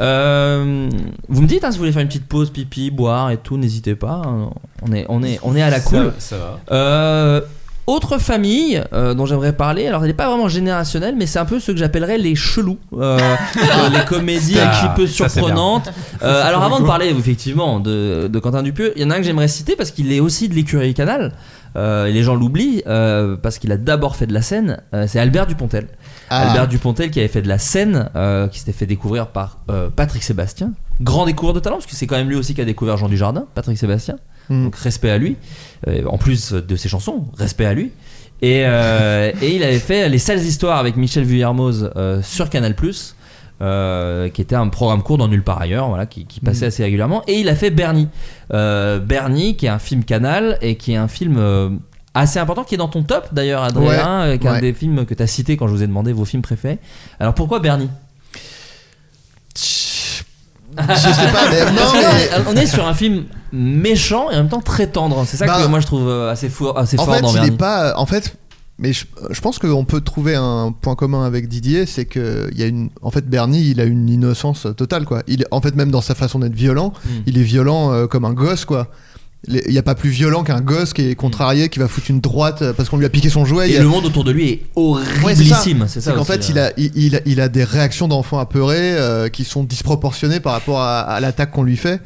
Euh, 0.00 0.90
vous 1.28 1.40
me 1.42 1.46
dites 1.46 1.64
hein, 1.64 1.70
si 1.70 1.78
vous 1.78 1.82
voulez 1.82 1.92
faire 1.92 2.02
une 2.02 2.08
petite 2.08 2.26
pause, 2.26 2.50
pipi, 2.50 2.90
boire 2.90 3.30
et 3.30 3.36
tout, 3.36 3.56
n'hésitez 3.56 3.94
pas. 3.94 4.22
hein. 4.26 4.50
On 4.82 4.92
est, 4.92 5.06
on 5.08 5.22
est, 5.22 5.38
on 5.42 5.54
est 5.56 5.62
à 5.62 5.70
la 5.70 5.80
cool. 5.80 6.12
Ça, 6.18 6.36
ça 6.36 6.36
va. 6.36 6.60
Euh, 6.72 7.40
autre 7.86 8.18
famille 8.18 8.82
euh, 8.92 9.14
dont 9.14 9.26
j'aimerais 9.26 9.52
parler, 9.52 9.86
alors 9.86 10.02
elle 10.02 10.08
n'est 10.08 10.14
pas 10.14 10.28
vraiment 10.28 10.48
générationnelle, 10.48 11.14
mais 11.16 11.26
c'est 11.26 11.38
un 11.38 11.44
peu 11.44 11.60
ce 11.60 11.72
que 11.72 11.78
j'appellerais 11.78 12.18
les 12.18 12.34
chelous, 12.34 12.78
euh, 12.94 13.18
euh, 13.56 13.88
les 13.90 14.04
comédies 14.06 14.58
un 14.58 14.68
petit 14.68 14.94
peu 14.96 15.06
surprenantes. 15.06 15.90
Alors 16.20 16.62
avant 16.62 16.80
de 16.80 16.86
parler 16.86 17.08
effectivement 17.08 17.80
de, 17.80 18.28
de 18.28 18.38
Quentin 18.38 18.62
Dupieux, 18.62 18.92
il 18.96 19.02
y 19.02 19.04
en 19.04 19.10
a 19.10 19.14
un 19.14 19.18
que 19.18 19.24
j'aimerais 19.24 19.48
citer 19.48 19.76
parce 19.76 19.90
qu'il 19.90 20.12
est 20.12 20.20
aussi 20.20 20.48
de 20.48 20.54
l'écurie 20.54 20.94
Canal. 20.94 21.32
Et 21.76 22.12
les 22.12 22.22
gens 22.22 22.36
l'oublient 22.36 22.84
parce 23.42 23.58
qu'il 23.58 23.72
a 23.72 23.76
d'abord 23.76 24.16
fait 24.16 24.26
de 24.26 24.32
la 24.32 24.42
scène. 24.42 24.80
c'est 25.06 25.18
Albert 25.18 25.46
Dupontel. 25.46 25.88
Ah. 26.30 26.48
Albert 26.48 26.68
Dupontel 26.68 27.10
qui 27.10 27.18
avait 27.18 27.28
fait 27.28 27.42
de 27.42 27.48
la 27.48 27.58
scène, 27.58 28.08
qui 28.52 28.60
s'était 28.60 28.72
fait 28.72 28.86
découvrir 28.86 29.26
par 29.28 29.58
Patrick 29.96 30.22
Sébastien. 30.22 30.72
Grand 31.00 31.26
découvreur 31.26 31.54
de 31.54 31.60
talent, 31.60 31.76
parce 31.76 31.86
que 31.86 31.96
c'est 31.96 32.06
quand 32.06 32.16
même 32.16 32.28
lui 32.28 32.36
aussi 32.36 32.54
qui 32.54 32.60
a 32.60 32.64
découvert 32.64 32.96
Jean 32.96 33.08
Dujardin, 33.08 33.46
Patrick 33.54 33.76
Sébastien. 33.76 34.16
Mm. 34.50 34.64
Donc 34.64 34.76
respect 34.76 35.10
à 35.10 35.18
lui. 35.18 35.36
Euh, 35.88 36.04
en 36.06 36.18
plus 36.18 36.52
de 36.52 36.76
ses 36.76 36.88
chansons, 36.88 37.24
respect 37.36 37.66
à 37.66 37.74
lui. 37.74 37.90
Et, 38.42 38.62
euh, 38.66 39.32
et 39.40 39.56
il 39.56 39.62
avait 39.62 39.78
fait 39.78 40.08
Les 40.08 40.18
Sales 40.18 40.40
Histoires 40.42 40.78
avec 40.78 40.96
Michel 40.96 41.24
Vuillermoz 41.24 41.90
euh, 41.96 42.20
sur 42.22 42.50
Canal+. 42.50 42.74
Qui 42.74 44.42
était 44.42 44.54
un 44.56 44.68
programme 44.68 45.02
court 45.02 45.16
dans 45.18 45.28
Nulle 45.28 45.42
part 45.42 45.60
ailleurs, 45.62 45.88
voilà, 45.88 46.04
qui, 46.06 46.26
qui 46.26 46.40
passait 46.40 46.66
Mm. 46.66 46.68
assez 46.68 46.82
régulièrement. 46.84 47.22
Et 47.26 47.40
il 47.40 47.48
a 47.48 47.54
fait 47.54 47.70
Bernie. 47.70 48.08
Bernie, 48.50 49.56
qui 49.56 49.66
est 49.66 49.70
un 49.70 49.78
film 49.78 50.04
Canal 50.04 50.58
et 50.60 50.76
qui 50.76 50.92
est 50.92 50.96
un 50.96 51.08
film 51.08 51.40
assez 52.12 52.38
important, 52.38 52.64
qui 52.64 52.74
est 52.74 52.78
dans 52.78 52.88
ton 52.88 53.02
top 53.02 53.28
d'ailleurs, 53.32 53.62
Adrien, 53.62 54.28
Ouais, 54.28 54.38
qui 54.38 54.46
est 54.46 54.50
un 54.50 54.60
des 54.60 54.72
films 54.72 55.04
que 55.06 55.14
tu 55.14 55.22
as 55.22 55.26
cité 55.26 55.56
quand 55.56 55.66
je 55.66 55.72
vous 55.72 55.82
ai 55.82 55.86
demandé 55.86 56.12
vos 56.12 56.24
films 56.24 56.42
préférés. 56.42 56.78
Alors 57.18 57.34
pourquoi 57.34 57.58
Bernie? 57.60 57.88
Je 60.76 60.94
sais 60.94 61.32
pas, 61.32 61.50
mais 61.50 61.64
non, 61.72 61.82
mais- 61.94 62.30
on, 62.48 62.56
est, 62.56 62.66
sur 62.66 62.86
un 62.86 62.94
film 62.94 63.24
méchant 63.52 64.30
et 64.30 64.34
en 64.34 64.38
même 64.38 64.48
temps 64.48 64.60
très 64.60 64.86
tendre. 64.88 65.24
C'est 65.26 65.36
ça 65.36 65.46
Bah, 65.46 65.62
que 65.62 65.68
moi 65.68 65.80
je 65.80 65.86
trouve 65.86 66.08
euh, 66.08 66.30
assez 66.30 66.48
fort, 66.48 66.78
assez 66.78 66.98
en 66.98 67.04
fort 67.04 67.14
fait, 67.14 67.20
dans 67.22 67.36
il 67.36 67.44
est 67.52 67.56
pas. 67.56 67.94
En 67.96 68.06
fait, 68.06 68.36
mais 68.78 68.92
je, 68.92 69.04
je 69.30 69.40
pense 69.40 69.58
qu'on 69.58 69.84
peut 69.84 70.00
trouver 70.00 70.34
un 70.34 70.72
point 70.80 70.96
commun 70.96 71.24
avec 71.24 71.48
Didier, 71.48 71.86
c'est 71.86 72.04
que 72.06 72.48
il 72.52 72.58
y 72.58 72.62
a 72.62 72.66
une. 72.66 72.90
En 73.02 73.10
fait, 73.10 73.28
Bernie, 73.28 73.70
il 73.70 73.80
a 73.80 73.84
une 73.84 74.08
innocence 74.08 74.66
totale, 74.76 75.04
quoi. 75.04 75.22
Il, 75.28 75.44
en 75.52 75.60
fait, 75.60 75.76
même 75.76 75.90
dans 75.92 76.00
sa 76.00 76.14
façon 76.14 76.40
d'être 76.40 76.54
violent, 76.54 76.92
Mm. 77.04 77.08
il 77.26 77.38
est 77.38 77.42
violent 77.44 77.92
euh, 77.92 78.06
comme 78.06 78.24
un 78.24 78.32
gosse, 78.32 78.64
quoi. 78.64 78.88
Il 79.46 79.70
n'y 79.70 79.78
a 79.78 79.82
pas 79.82 79.94
plus 79.94 80.08
violent 80.10 80.42
qu'un 80.42 80.60
gosse 80.62 80.92
qui 80.94 81.10
est 81.10 81.14
contrarié, 81.14 81.68
qui 81.68 81.78
va 81.78 81.86
foutre 81.88 82.10
une 82.10 82.20
droite 82.20 82.62
euh, 82.62 82.72
parce 82.72 82.88
qu'on 82.88 82.96
lui 82.96 83.04
a 83.04 83.10
piqué 83.10 83.28
son 83.28 83.44
jouet. 83.44 83.70
Et 83.70 83.76
a- 83.76 83.82
le 83.82 83.88
monde 83.88 84.06
autour 84.06 84.24
de 84.24 84.30
lui 84.32 84.48
est 84.48 84.62
Ouais, 84.76 85.00
c'est 85.34 85.44
ça. 85.44 85.56
horriblissime. 85.56 85.86
ça. 85.88 86.00
C'est 86.00 86.14
qu'en 86.14 86.24
fait, 86.24 86.38
là. 86.38 86.44
il 86.48 86.58
a, 86.58 86.72
il, 86.78 86.90
il 86.94 87.16
a, 87.16 87.20
il 87.26 87.40
a 87.40 87.48
des 87.48 87.64
réactions 87.64 88.08
d'enfant 88.08 88.38
apeurés 88.38 88.78
euh, 88.96 89.28
qui 89.28 89.44
sont 89.44 89.62
disproportionnées 89.62 90.40
par 90.40 90.52
rapport 90.54 90.80
à, 90.80 91.00
à 91.00 91.20
l'attaque 91.20 91.50
qu'on 91.50 91.62
lui 91.62 91.76
fait. 91.76 92.00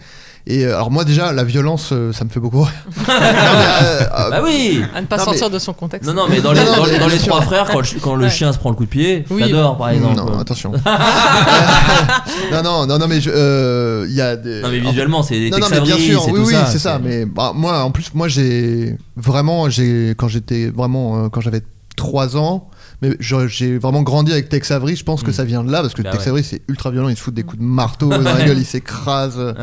Et 0.50 0.64
euh, 0.64 0.74
alors 0.76 0.90
moi 0.90 1.04
déjà, 1.04 1.30
la 1.32 1.44
violence, 1.44 1.90
euh, 1.92 2.10
ça 2.14 2.24
me 2.24 2.30
fait 2.30 2.40
beaucoup 2.40 2.62
rire. 2.62 2.72
Non, 2.96 3.04
mais, 3.06 3.14
euh, 3.14 4.00
euh, 4.00 4.30
Bah 4.30 4.40
oui 4.42 4.80
À 4.94 5.02
ne 5.02 5.06
pas 5.06 5.18
Non, 5.18 5.24
sortir 5.24 5.48
mais- 5.48 5.54
de 5.54 5.58
son 5.58 5.74
contexte. 5.74 6.08
Non, 6.08 6.14
non, 6.14 6.26
mais 6.28 6.40
dans 6.40 6.52
les, 6.54 6.60
Non, 6.60 6.66
non, 6.66 6.76
dans, 6.78 6.82
mais 6.86 6.92
les- 6.92 6.98
dans 6.98 7.06
bien 7.06 7.14
les 7.14 7.20
sûr. 7.20 7.28
trois 7.28 7.42
frères, 7.42 7.66
quand, 7.70 7.80
le- 7.80 8.00
quand 8.00 8.14
le 8.14 8.24
Ouais. 8.24 8.30
chien 8.30 8.50
se 8.54 8.58
prend 8.58 8.70
le 8.70 8.76
coup 8.76 8.86
de 8.86 8.90
pied, 8.90 9.26
Oui. 9.30 9.42
j'adore 9.44 9.76
par 9.76 9.90
exemple. 9.90 10.16
non, 10.16 10.38
attention. 10.38 10.72
non, 12.52 12.62
non, 12.62 12.86
non, 12.86 12.98
non, 12.98 13.06
mais 13.08 13.20
je- 13.20 13.30
euh, 13.32 14.06
il 14.08 14.14
y 14.14 14.20
a 14.20 14.36
des. 14.36 14.62
Non, 14.62 14.68
mais 14.70 14.80
visuellement, 14.80 15.22
c'est 15.22 15.38
des 15.38 15.50
Non, 15.50 15.58
non, 15.58 15.66
mais 15.70 15.80
bien 15.80 15.96
sûr, 15.98 16.22
c'est 16.22 16.30
oui, 16.32 16.40
tout 16.40 16.46
oui, 16.48 16.54
c'est 16.66 16.78
ça. 16.78 16.98
Mais 16.98 17.24
bah, 17.26 17.52
moi, 17.54 17.82
en 17.82 17.90
plus, 17.90 18.12
moi, 18.14 18.28
j'ai 18.28 18.96
vraiment, 19.16 19.68
j'ai 19.68 20.14
quand 20.16 20.28
j'étais 20.28 20.68
vraiment, 20.74 21.24
euh, 21.24 21.28
quand 21.28 21.40
j'avais 21.40 21.62
3 21.96 22.36
ans, 22.36 22.70
mais 23.02 23.16
j'ai 23.20 23.78
vraiment 23.78 24.02
grandi 24.02 24.32
avec 24.32 24.48
Tex 24.48 24.70
Avery. 24.70 24.96
Je 24.96 25.04
pense 25.04 25.22
que 25.22 25.30
Mm. 25.30 25.34
ça 25.34 25.44
vient 25.44 25.64
de 25.64 25.70
là 25.70 25.82
parce 25.82 25.94
que 25.94 26.02
Bah 26.02 26.10
Tex 26.10 26.24
ouais. 26.24 26.28
Avery 26.30 26.44
c'est 26.44 26.62
ultra 26.68 26.90
violent. 26.90 27.08
Il 27.08 27.16
se 27.16 27.22
fout 27.22 27.34
des 27.34 27.42
coups 27.44 27.58
de 27.60 27.64
marteau 27.66 28.08
dans 28.10 28.18
la 28.20 28.44
gueule, 28.44 28.58
il 28.58 28.64
s'écrase. 28.66 29.36
Ouais. 29.38 29.54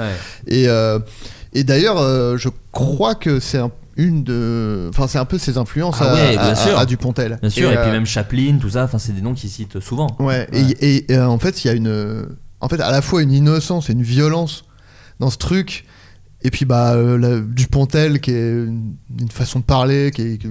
Et, 0.47 0.67
euh, 0.69 0.99
et 1.53 1.63
d'ailleurs, 1.63 1.97
euh, 1.99 2.37
je 2.37 2.49
crois 2.71 3.15
que 3.15 3.39
c'est 3.39 3.57
un- 3.59 3.71
une 3.97 4.23
de. 4.25 4.87
Enfin, 4.89 5.07
c'est 5.07 5.17
un 5.19 5.25
peu 5.25 5.37
ses 5.37 5.57
influences 5.57 5.97
Ah 6.01 6.11
à, 6.11 6.13
ouais, 6.15 6.31
bien 6.31 6.41
à- 6.41 6.55
sûr. 6.55 6.77
à 6.77 6.85
Dupontel. 6.85 7.37
Bien 7.41 7.49
sûr, 7.49 7.71
et, 7.71 7.75
puis 7.77 7.89
euh, 7.89 7.91
même 7.93 8.05
Chaplin, 8.05 8.57
tout 8.59 8.69
ça, 8.71 8.83
enfin, 8.83 8.97
c'est 8.99 9.13
des 9.13 9.21
noms 9.21 9.33
qu'ils 9.33 9.49
citent 9.49 9.79
souvent. 9.79 10.07
Ouais, 10.19 10.47
Ouais. 10.51 10.73
et, 10.81 11.05
et, 11.13 11.15
euh, 11.17 11.25
en 11.27 11.39
fait, 11.39 11.63
il 11.63 11.67
y 11.67 11.69
a 11.69 11.73
une. 11.73 12.25
En 12.59 12.67
fait, 12.67 12.81
à 12.81 12.91
la 12.91 13.01
fois 13.01 13.21
une 13.21 13.31
innocence 13.31 13.89
et 13.89 13.93
une 13.93 14.01
violence 14.03 14.65
dans 15.19 15.29
ce 15.29 15.37
truc. 15.37 15.85
Et 16.45 16.51
puis, 16.51 16.65
bah, 16.65 16.93
euh, 16.93 17.17
la- 17.17 17.39
Dupontel, 17.39 18.19
qui 18.19 18.31
est 18.31 18.51
une, 18.51 18.93
une 19.19 19.29
façon 19.31 19.59
de 19.59 19.63
parler, 19.65 20.11
qui 20.13 20.21
est. 20.21 20.37
qui- 20.37 20.47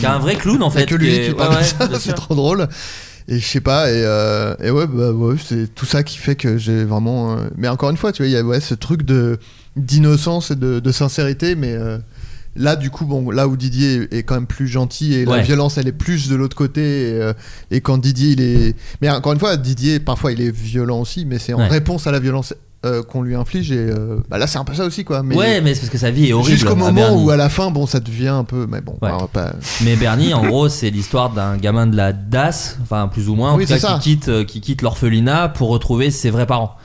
Qui 0.00 0.06
a 0.06 0.14
un 0.14 0.18
vrai 0.18 0.36
clown 0.36 0.62
en 0.62 0.70
fait. 0.70 0.86
que 0.86 0.94
lui 0.94 1.08
est- 1.14 1.28
qui 1.30 1.34
parle 1.34 1.48
ouais, 1.50 1.54
comme 1.56 1.62
ouais, 1.64 1.68
ça, 1.78 1.86
bien 1.88 1.98
c'est 1.98 2.12
trop 2.14 2.34
drôle. 2.34 2.68
Et 3.26 3.38
je 3.40 3.44
sais 3.46 3.60
pas, 3.62 3.90
et, 3.90 4.02
euh, 4.04 4.54
et 4.62 4.70
ouais, 4.70 4.86
bah, 4.86 5.10
ouais, 5.12 5.36
c'est 5.42 5.74
tout 5.74 5.86
ça 5.86 6.02
qui 6.02 6.18
fait 6.18 6.36
que 6.36 6.56
j'ai 6.58 6.84
vraiment. 6.84 7.36
euh, 7.38 7.48
Mais 7.56 7.68
encore 7.68 7.90
une 7.90 7.96
fois, 7.96 8.12
tu 8.12 8.22
vois, 8.22 8.28
il 8.28 8.32
y 8.32 8.36
a 8.36 8.42
ouais, 8.42 8.60
ce 8.60 8.74
truc 8.74 9.02
de 9.02 9.38
d'innocence 9.76 10.50
et 10.52 10.56
de, 10.56 10.78
de 10.78 10.92
sincérité, 10.92 11.54
mais 11.56 11.72
euh, 11.72 11.98
là, 12.54 12.76
du 12.76 12.90
coup, 12.90 13.06
bon, 13.06 13.30
là 13.30 13.48
où 13.48 13.56
Didier 13.56 14.06
est 14.16 14.22
quand 14.22 14.34
même 14.36 14.46
plus 14.46 14.68
gentil 14.68 15.14
et 15.14 15.24
la 15.24 15.38
violence, 15.42 15.78
elle 15.78 15.88
est 15.88 15.92
plus 15.92 16.28
de 16.28 16.36
l'autre 16.36 16.54
côté. 16.56 17.08
Et, 17.08 17.30
et 17.72 17.80
quand 17.80 17.98
Didier, 17.98 18.30
il 18.32 18.40
est. 18.40 18.76
Mais 19.02 19.10
encore 19.10 19.32
une 19.32 19.40
fois, 19.40 19.56
Didier, 19.56 19.98
parfois, 20.00 20.30
il 20.32 20.40
est 20.40 20.54
violent 20.54 21.00
aussi, 21.00 21.24
mais 21.24 21.38
c'est 21.40 21.54
en 21.54 21.66
réponse 21.68 22.06
à 22.06 22.12
la 22.12 22.20
violence 22.20 22.54
euh, 22.84 23.02
qu'on 23.02 23.22
lui 23.22 23.34
inflige 23.34 23.72
et 23.72 23.78
euh, 23.78 24.18
bah 24.28 24.38
là 24.38 24.46
c'est 24.46 24.58
un 24.58 24.64
peu 24.64 24.74
ça 24.74 24.84
aussi 24.84 25.04
quoi. 25.04 25.22
Mais 25.22 25.34
ouais, 25.34 25.60
mais 25.60 25.74
c'est 25.74 25.80
parce 25.80 25.90
que 25.92 25.98
sa 25.98 26.10
vie 26.10 26.28
est 26.28 26.32
horrible. 26.32 26.50
jusqu'au 26.58 26.72
à 26.72 26.76
moment 26.76 26.92
Bernie. 26.92 27.24
où 27.24 27.30
à 27.30 27.36
la 27.36 27.48
fin 27.48 27.70
bon 27.70 27.86
ça 27.86 27.98
devient 28.00 28.28
un 28.28 28.44
peu 28.44 28.66
mais 28.70 28.80
bon 28.80 28.96
Ouais. 29.02 29.10
pas. 29.32 29.52
Mais 29.84 29.96
Bernie, 30.04 30.34
en 30.34 30.44
gros, 30.46 30.68
c'est 30.68 30.90
l'histoire 30.90 31.30
d'un 31.30 31.56
gamin 31.56 31.86
de 31.86 31.96
la 31.96 32.12
DAS, 32.12 32.78
enfin 32.82 33.08
plus 33.08 33.28
ou 33.28 33.34
moins, 33.34 33.52
en 33.52 33.56
Oui, 33.56 33.64
tout 33.64 33.70
cas, 33.70 33.78
c'est 33.78 33.86
ça. 33.86 33.94
qui 33.94 34.10
quitte, 34.10 34.28
euh, 34.28 34.44
qui 34.44 34.60
quitte 34.60 34.82
l'orphelinat 34.82 35.48
pour 35.48 35.68
retrouver 35.70 36.10
ses 36.10 36.30
vrais 36.30 36.46
parents. 36.46 36.76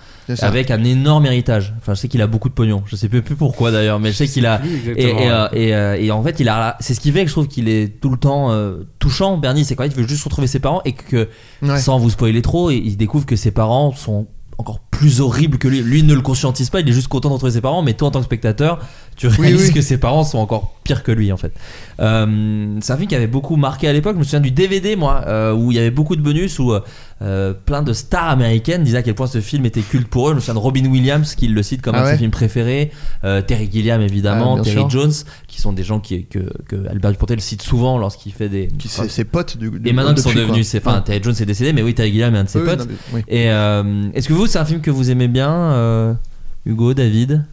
Avec 0.42 0.70
un 0.70 0.84
énorme 0.84 1.26
héritage. 1.26 1.74
Enfin, 1.80 1.96
je 1.96 2.02
sais 2.02 2.08
qu'il 2.08 2.22
a 2.22 2.28
beaucoup 2.28 2.50
de 2.50 2.54
pognon. 2.54 2.84
Je 2.86 2.96
sais 2.96 3.10
plus 3.10 3.24
pourquoi 3.24 3.72
d'ailleurs, 3.72 4.00
mais 4.00 4.12
je 4.12 4.18
sais 4.18 4.28
qu'il 4.28 4.46
a. 4.46 4.62
Et, 4.96 5.06
et, 5.06 5.32
euh, 5.32 5.50
ouais. 5.50 5.60
et, 5.60 5.74
euh, 5.76 5.98
et 6.00 6.12
en 6.12 6.22
fait, 6.22 6.40
il 6.40 6.48
a. 6.50 6.78
C'est 6.82 6.94
ce 6.94 7.00
qui 7.00 7.12
fait 7.12 7.22
que 7.24 7.30
je 7.30 7.34
trouve 7.34 7.48
qu'il 7.48 7.68
est 7.68 8.00
tout 8.00 8.12
le 8.12 8.18
temps 8.18 8.52
euh, 8.52 8.84
touchant. 9.00 9.38
Bernie, 9.38 9.66
c'est 9.66 9.76
quand 9.76 9.86
il 9.86 9.92
veut 9.92 10.08
juste 10.08 10.24
retrouver 10.26 10.46
ses 10.46 10.60
parents 10.60 10.82
et 10.86 10.92
que, 10.92 11.30
Ouais. 11.64 11.80
sans 11.80 11.98
vous 11.98 12.12
spoiler 12.12 12.44
trop, 12.44 12.70
il 12.70 12.96
découvre 12.96 13.26
que 13.26 13.36
ses 13.36 13.50
parents 13.50 13.92
sont 13.92 14.28
encore 14.60 14.82
plus 14.92 15.22
horribles 15.22 15.58
que 15.58 15.68
lui. 15.68 15.82
Lui 15.82 16.04
ne 16.04 16.14
le 16.14 16.22
conscientise 16.22 16.70
pas, 16.70 16.80
il 16.82 16.90
est 16.90 16.94
juste 16.94 17.08
content 17.08 17.30
de 17.30 17.34
retrouver 17.36 17.54
ses 17.54 17.62
parents, 17.62 17.82
mais 17.82 17.94
toi 17.94 18.08
en 18.10 18.12
tant 18.12 18.20
que 18.20 18.26
spectateur, 18.26 18.80
tu 19.16 19.28
réalises 19.28 19.68
oui. 19.68 19.74
que 19.74 19.82
ses 19.82 19.98
parents 19.98 20.24
sont 20.24 20.38
encore 20.40 20.76
pires 20.84 21.04
que 21.04 21.12
lui 21.12 21.32
en 21.32 21.38
fait. 21.38 21.52
Euh, 22.00 22.78
c'est 22.82 22.94
un 22.94 22.98
film 22.98 23.08
qui 23.08 23.16
avait 23.16 23.28
beaucoup 23.28 23.56
marqué 23.56 23.88
à 23.88 23.94
l'époque. 23.94 24.14
Je 24.16 24.20
me 24.20 24.24
souviens 24.24 24.40
du 24.40 24.52
DVD 24.52 24.96
moi, 24.96 25.24
euh, 25.28 25.54
où 25.54 25.72
il 25.72 25.76
y 25.76 25.80
avait 25.80 25.92
beaucoup 25.92 26.16
de 26.16 26.22
bonus 26.22 26.58
où 26.60 26.74
euh, 27.22 27.54
plein 27.66 27.82
de 27.82 27.92
stars 27.94 28.30
américaines 28.30 28.84
disaient 28.84 28.98
à 29.00 29.04
quel 29.04 29.16
point 29.16 29.28
ce 29.28 29.42
film 29.42 29.66
était 29.66 29.82
culte 29.82 30.08
pour 30.08 30.28
eux. 30.30 30.32
Je 30.32 30.36
me 30.36 30.40
souviens 30.40 30.54
de 30.56 30.60
Robin 30.60 30.86
Williams 30.86 31.36
qui 31.36 31.48
le 31.50 31.62
cite 31.64 31.82
comme 31.82 31.96
Ah 31.96 32.02
un 32.02 32.06
de 32.06 32.12
ses 32.12 32.18
films 32.18 32.32
préférés, 32.32 32.92
Terry 33.22 33.70
Gilliam 33.72 34.02
évidemment, 34.02 34.56
Ah, 34.58 34.64
Terry 34.64 34.78
sûr. 34.78 34.90
Jones, 34.90 35.12
qui 35.48 35.60
sont 35.62 35.74
des 35.74 35.84
gens 35.84 36.00
qui, 36.00 36.26
que, 36.26 36.40
que 36.68 36.88
Albert 36.88 37.12
Dupontel 37.12 37.42
cite 37.42 37.62
souvent 37.62 37.98
lorsqu'il 37.98 38.32
fait 38.32 38.50
des. 38.50 38.68
Qui 38.80 38.88
c'est 38.88 39.10
ses 39.10 39.26
potes 39.26 39.58
du, 39.58 39.70
du 39.70 39.90
et 39.90 39.94
maintenant 39.94 40.14
qu'ils 40.14 40.24
sont 40.24 40.34
devenus, 40.34 40.74
enfin, 40.76 41.02
Terry 41.02 41.20
Jones 41.22 41.36
est 41.40 41.46
décédé, 41.46 41.74
mais 41.74 41.82
oui, 41.84 41.94
Terry 41.94 42.12
Gilliam 42.12 42.34
est 42.36 42.40
un 42.40 42.44
de 42.46 42.50
ses 42.50 42.60
potes. 42.64 42.80
non, 42.80 42.86
mais- 43.14 43.20
oui. 43.20 43.22
Et 43.28 43.46
est-ce 44.18 44.28
que 44.28 44.34
vous, 44.34 44.48
c'est 44.48 44.60
un 44.60 44.66
film 44.66 44.80
que 44.82 44.89
vous 44.92 45.12
aimez 45.12 45.28
bien, 45.28 45.52
euh, 45.52 46.14
Hugo, 46.66 46.94
David 46.94 47.44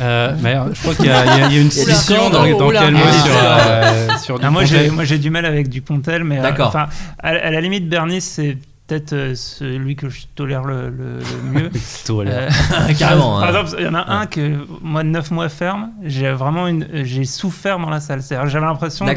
Euh, 0.00 0.34
mais 0.42 0.54
je 0.72 0.80
crois 0.80 0.94
qu'il 0.94 1.06
y, 1.06 1.10
a- 1.10 1.48
y 1.48 1.60
une 1.60 1.70
scission 1.70 2.30
dans, 2.30 2.44
dans 2.58 2.70
mot 2.92 2.98
Ah. 3.04 3.12
sur, 3.12 3.32
euh, 3.34 4.08
sur 4.18 4.38
Ah, 4.42 4.50
moi, 4.50 4.64
j'ai, 4.64 4.90
moi 4.90 5.04
j'ai 5.04 5.18
du 5.18 5.28
mal 5.30 5.44
avec 5.44 5.68
Dupontel, 5.68 6.24
mais 6.24 6.38
euh, 6.38 6.42
D'accord. 6.42 6.68
enfin, 6.68 6.86
à, 7.18 7.28
à 7.30 7.50
la 7.50 7.60
limite, 7.60 7.88
Bernie, 7.88 8.20
c'est 8.20 8.56
peut-être 8.86 9.34
celui 9.34 9.96
que 9.96 10.08
je 10.08 10.22
tolère 10.34 10.64
le, 10.64 10.88
le- 10.90 11.18
le 11.18 11.50
mieux. 11.60 11.70
Tolère. 12.06 12.48
Euh, 12.72 12.92
Carrément, 12.98 13.40
Par 13.40 13.44
hein. 13.54 13.60
exemple, 13.62 13.76
il 13.82 13.84
y 13.86 13.88
en 13.88 13.94
a 13.94 14.10
un 14.12 14.26
que 14.26 14.66
moi, 14.82 15.02
9 15.02 15.30
mois 15.32 15.48
ferme, 15.48 15.90
j'ai 16.04 16.30
vraiment 16.30 16.66
une, 16.68 16.86
j'ai 17.04 17.24
souffert 17.24 17.78
dans 17.78 17.90
la 17.90 18.00
salle. 18.00 18.20
J'avais 18.28 18.60
l'impression 18.66 19.04
de- 19.06 19.12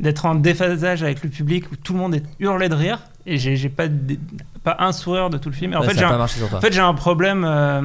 d'être 0.00 0.26
en 0.26 0.34
déphasage 0.34 1.02
avec 1.02 1.22
le 1.22 1.30
public 1.30 1.70
où 1.72 1.76
tout 1.76 1.92
le 1.92 1.98
monde 2.00 2.14
est 2.16 2.24
hurlé 2.40 2.68
de 2.68 2.74
rire 2.74 2.98
et 3.26 3.38
j'ai, 3.38 3.56
j'ai 3.56 3.68
pas, 3.68 3.86
de- 3.88 4.18
pas 4.62 4.76
un 4.78 4.92
sourire 4.92 5.30
de 5.30 5.38
tout 5.38 5.48
le 5.48 5.54
film. 5.54 5.72
Et 5.72 5.76
en 5.76 5.80
Ouais, 5.80 5.88
fait, 5.88 5.98
j'ai 5.98 6.04
a 6.04 6.08
un- 6.12 6.20
en 6.20 6.60
fait, 6.60 6.72
j'ai 6.72 6.80
problème 6.94 7.44
euh, 7.48 7.80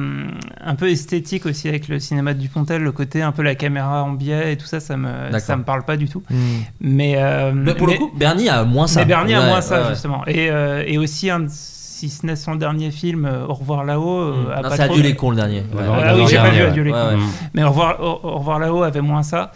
un 0.62 0.74
peu 0.74 0.90
esthétique 0.90 1.46
aussi 1.46 1.68
avec 1.68 1.88
le 1.88 1.98
cinéma 2.00 2.34
de 2.34 2.38
Dupontel, 2.38 2.82
le 2.82 2.92
côté 2.92 3.22
un 3.22 3.32
peu 3.32 3.42
la 3.42 3.54
caméra 3.54 4.02
en 4.04 4.12
biais 4.12 4.52
et 4.52 4.56
tout 4.56 4.66
ça, 4.66 4.78
ça 4.80 4.96
me, 4.96 5.08
ça 5.38 5.56
me 5.56 5.62
parle 5.64 5.84
pas 5.84 5.96
du 5.96 6.08
tout. 6.08 6.22
Hmm. 6.28 6.34
Mais, 6.80 7.14
euh, 7.16 7.52
Mais 7.54 7.74
pour 7.74 7.86
mais- 7.86 7.94
le 7.94 7.98
coup, 7.98 8.12
Bernie 8.14 8.48
a 8.50 8.64
moins 8.64 8.86
ça. 8.86 9.00
mais 9.00 9.06
Bernie 9.06 9.34
a 9.34 9.40
Ouais, 9.40 9.46
moins 9.46 9.60
ça, 9.62 9.82
ouais, 9.82 9.88
justement. 9.90 10.22
Et, 10.26 10.50
euh, 10.50 10.82
et 10.86 10.98
aussi, 10.98 11.30
un, 11.30 11.46
si 11.48 12.10
ce 12.10 12.26
n'est 12.26 12.36
son 12.36 12.56
dernier 12.56 12.90
film, 12.90 13.24
Au 13.48 13.54
revoir 13.54 13.82
là-haut. 13.84 14.34
a 14.52 14.56
Non, 14.56 14.62
pas 14.68 14.76
c'est 14.76 14.84
trop- 14.84 14.92
Adieu 14.94 15.02
les 15.02 15.14
cons 15.16 15.30
le 15.30 15.36
dernier. 15.36 15.60
Ouais, 15.72 15.80
Ouais, 15.82 15.88
ouais, 15.88 16.02
Ah 16.04 16.14
oui, 16.14 16.24
j'ai 16.28 16.36
pas 16.36 16.50
vu. 16.50 16.60
Adieu 16.60 16.82
les 16.82 16.92
cons. 16.92 17.18
Mais 17.54 17.62
Au 17.64 17.68
revoir, 17.70 18.00
au, 18.02 18.20
Au 18.22 18.38
revoir 18.38 18.58
là-haut 18.58 18.82
avait 18.82 19.00
moins 19.00 19.22
ça. 19.22 19.50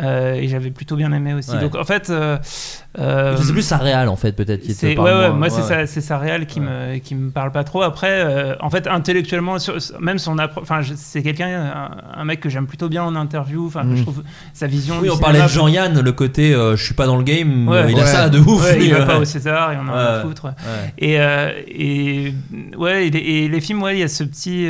Euh, 0.00 0.34
et 0.34 0.48
j'avais 0.48 0.70
plutôt 0.70 0.96
bien 0.96 1.12
aimé 1.12 1.34
aussi. 1.34 1.50
Ouais. 1.52 1.60
Donc 1.60 1.74
en 1.76 1.84
fait. 1.84 2.10
euh, 2.10 2.36
euh, 2.98 3.36
C'est 3.40 3.52
plus 3.52 3.62
sa 3.62 3.76
réal 3.78 4.08
en 4.08 4.14
fait, 4.16 4.32
peut-être. 4.32 4.60
qui 4.62 4.74
te 4.74 4.94
parle 4.94 5.08
ouais, 5.08 5.14
ouais, 5.14 5.30
moi 5.30 5.50
c'est 5.50 5.62
Ouais, 5.62 5.68
sa, 5.68 5.86
c'est 5.86 6.00
sa 6.00 6.16
réal 6.18 6.46
qui 6.46 6.60
me 6.60 6.98
qui 6.98 7.14
me 7.14 7.30
parle 7.30 7.50
pas 7.52 7.64
trop. 7.64 7.82
Après, 7.82 8.10
euh, 8.24 8.54
en 8.60 8.70
fait, 8.70 8.86
intellectuellement, 8.86 9.58
sur- 9.58 9.76
même 10.00 10.18
son 10.18 10.36
enfin, 10.56 10.80
c'est 10.96 11.22
quelqu'un, 11.22 11.48
un, 11.48 12.20
un 12.20 12.24
mec 12.24 12.40
que 12.40 12.48
j'aime 12.48 12.66
plutôt 12.66 12.88
bien 12.88 13.02
en 13.04 13.16
interview. 13.16 13.66
Enfin, 13.66 13.84
Mm. 13.84 13.96
je 13.96 14.02
trouve 14.02 14.22
sa 14.52 14.66
vision. 14.66 14.96
Oui, 15.00 15.10
on 15.10 15.18
parlait 15.18 15.42
de 15.42 15.48
Jean-Yann, 15.48 16.00
le 16.00 16.12
côté 16.12 16.52
je 16.52 16.82
suis 16.82 16.94
pas 16.94 17.06
dans 17.06 17.16
le 17.16 17.24
game, 17.24 17.68
il 17.88 18.00
a 18.00 18.06
ça 18.06 18.28
de 18.28 18.38
ouf. 18.38 18.64
Il 18.80 18.92
va 18.94 19.06
pas 19.06 19.18
au 19.18 19.24
César 19.24 19.72
et 19.72 19.76
on 19.76 19.88
en 19.88 19.94
a 19.94 20.02
à 20.18 20.20
foutre. 20.22 20.48
Et, 20.98 21.14
et 21.14 22.34
ouais, 22.76 23.06
et 23.08 23.48
les 23.48 23.60
films, 23.60 23.82
ouais, 23.82 23.96
il 23.96 24.00
y 24.00 24.04
a 24.04 24.08
ce 24.08 24.24
petit. 24.24 24.68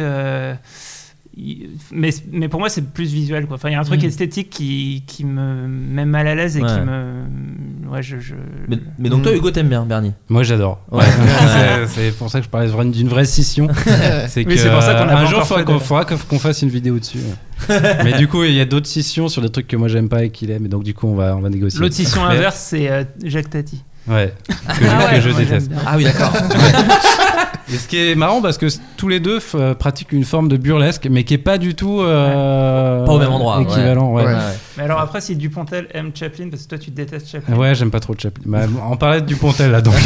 Il- 1.36 1.70
mais, 1.92 2.10
mais 2.32 2.48
pour 2.48 2.60
moi, 2.60 2.68
c'est 2.68 2.82
plus 2.92 3.12
visuel. 3.12 3.46
Quoi. 3.46 3.56
Enfin, 3.56 3.68
il 3.70 3.72
y 3.72 3.74
a 3.74 3.80
un 3.80 3.84
truc 3.84 4.02
Mm. 4.02 4.06
esthétique 4.06 4.50
qui, 4.50 5.02
qui 5.06 5.24
me 5.24 5.66
met 5.66 6.04
mal 6.04 6.26
à 6.28 6.34
l'aise 6.34 6.56
et 6.56 6.62
Ouais. 6.62 6.68
qui 6.68 6.80
me. 6.80 7.90
Ouais, 7.90 8.02
je. 8.02 8.18
je- 8.18 8.34
Mais, 8.68 8.78
mais 8.98 9.08
donc 9.08 9.22
toi, 9.22 9.32
Mm. 9.32 9.36
Hugo, 9.36 9.50
t'aimes 9.50 9.68
bien 9.68 9.84
Bernie? 9.84 10.12
Moi 10.28 10.42
j'adore. 10.42 10.80
Ouais. 10.90 11.04
C'est 11.88 12.16
pour 12.16 12.30
ça 12.30 12.38
que 12.40 12.44
je 12.46 12.50
parlais 12.50 12.68
d'une 12.90 13.08
vraie 13.08 13.24
scission. 13.24 13.68
c'est 14.28 14.46
Oui, 14.46 14.58
c'est 14.58 14.70
pour 14.70 14.82
ça 14.82 14.94
qu'on 14.94 15.08
a 15.08 15.16
un 15.16 15.26
jour 15.26 15.40
encore 15.40 15.82
faudra 15.82 16.04
qu'on 16.04 16.38
fasse 16.38 16.62
une 16.62 16.68
vidéo 16.70 16.98
dessus. 16.98 17.18
mais 18.04 18.14
du 18.18 18.26
coup 18.28 18.42
il 18.44 18.52
y 18.54 18.60
a 18.60 18.64
d'autres 18.64 18.86
scissions 18.88 19.28
sur 19.28 19.40
des 19.42 19.48
trucs 19.50 19.66
que 19.68 19.76
moi 19.76 19.88
j'aime 19.88 20.08
pas 20.08 20.24
et 20.24 20.30
qu'il 20.30 20.50
aime. 20.50 20.66
Et 20.66 20.68
donc 20.68 20.82
du 20.84 20.94
coup 20.94 21.06
on 21.06 21.14
va 21.14 21.36
on 21.36 21.40
va 21.40 21.48
négocier. 21.50 21.80
L'autre 21.80 21.94
scission 21.94 22.24
inverse, 22.24 22.58
c'est 22.70 22.90
euh, 22.90 23.04
Jacques 23.22 23.50
Tati. 23.50 23.82
Ouais. 24.06 24.34
Que, 24.48 24.54
Ah 24.68 24.74
je- 24.78 24.84
ouais, 24.84 25.14
que 25.14 25.20
je 25.20 25.28
moi, 25.30 25.38
j'aime 25.38 25.46
déteste. 25.48 25.70
Ah 25.86 25.96
oui, 25.96 26.04
d'accord. 26.04 26.32
Et 27.72 27.76
ce 27.78 27.88
qui 27.88 27.96
est 27.96 28.14
marrant 28.14 28.42
parce 28.42 28.58
que 28.58 28.66
tous 28.98 29.08
les 29.08 29.20
deux 29.20 29.38
euh, 29.54 29.74
pratiquent 29.74 30.12
une 30.12 30.24
forme 30.24 30.48
de 30.48 30.58
burlesque, 30.58 31.08
mais 31.10 31.24
qui 31.24 31.32
est 31.34 31.38
pas 31.38 31.56
du 31.56 31.74
tout 31.74 32.00
euh, 32.02 33.04
Pas 33.06 33.12
au 33.12 33.18
même 33.18 33.30
endroit, 33.32 33.56
ouais. 33.58 33.64
équivalent. 33.64 34.12
Ouais. 34.12 34.24
Ouais. 34.26 34.34
Ouais. 34.34 34.40
Mais 34.76 34.82
alors 34.84 35.00
après, 35.00 35.22
si 35.22 35.34
Dupontel 35.34 35.88
aime 35.94 36.10
Chaplin, 36.14 36.48
parce 36.50 36.64
que 36.64 36.68
toi 36.68 36.78
tu 36.78 36.90
détestes 36.90 37.28
Chaplin. 37.30 37.56
Ouais, 37.56 37.74
j'aime 37.74 37.90
pas 37.90 38.00
trop 38.00 38.14
Chaplin. 38.18 38.42
Bah, 38.46 38.66
on 38.90 38.96
parlait 38.96 39.22
de 39.22 39.26
Dupontel 39.26 39.70
là 39.70 39.80
donc. 39.80 39.94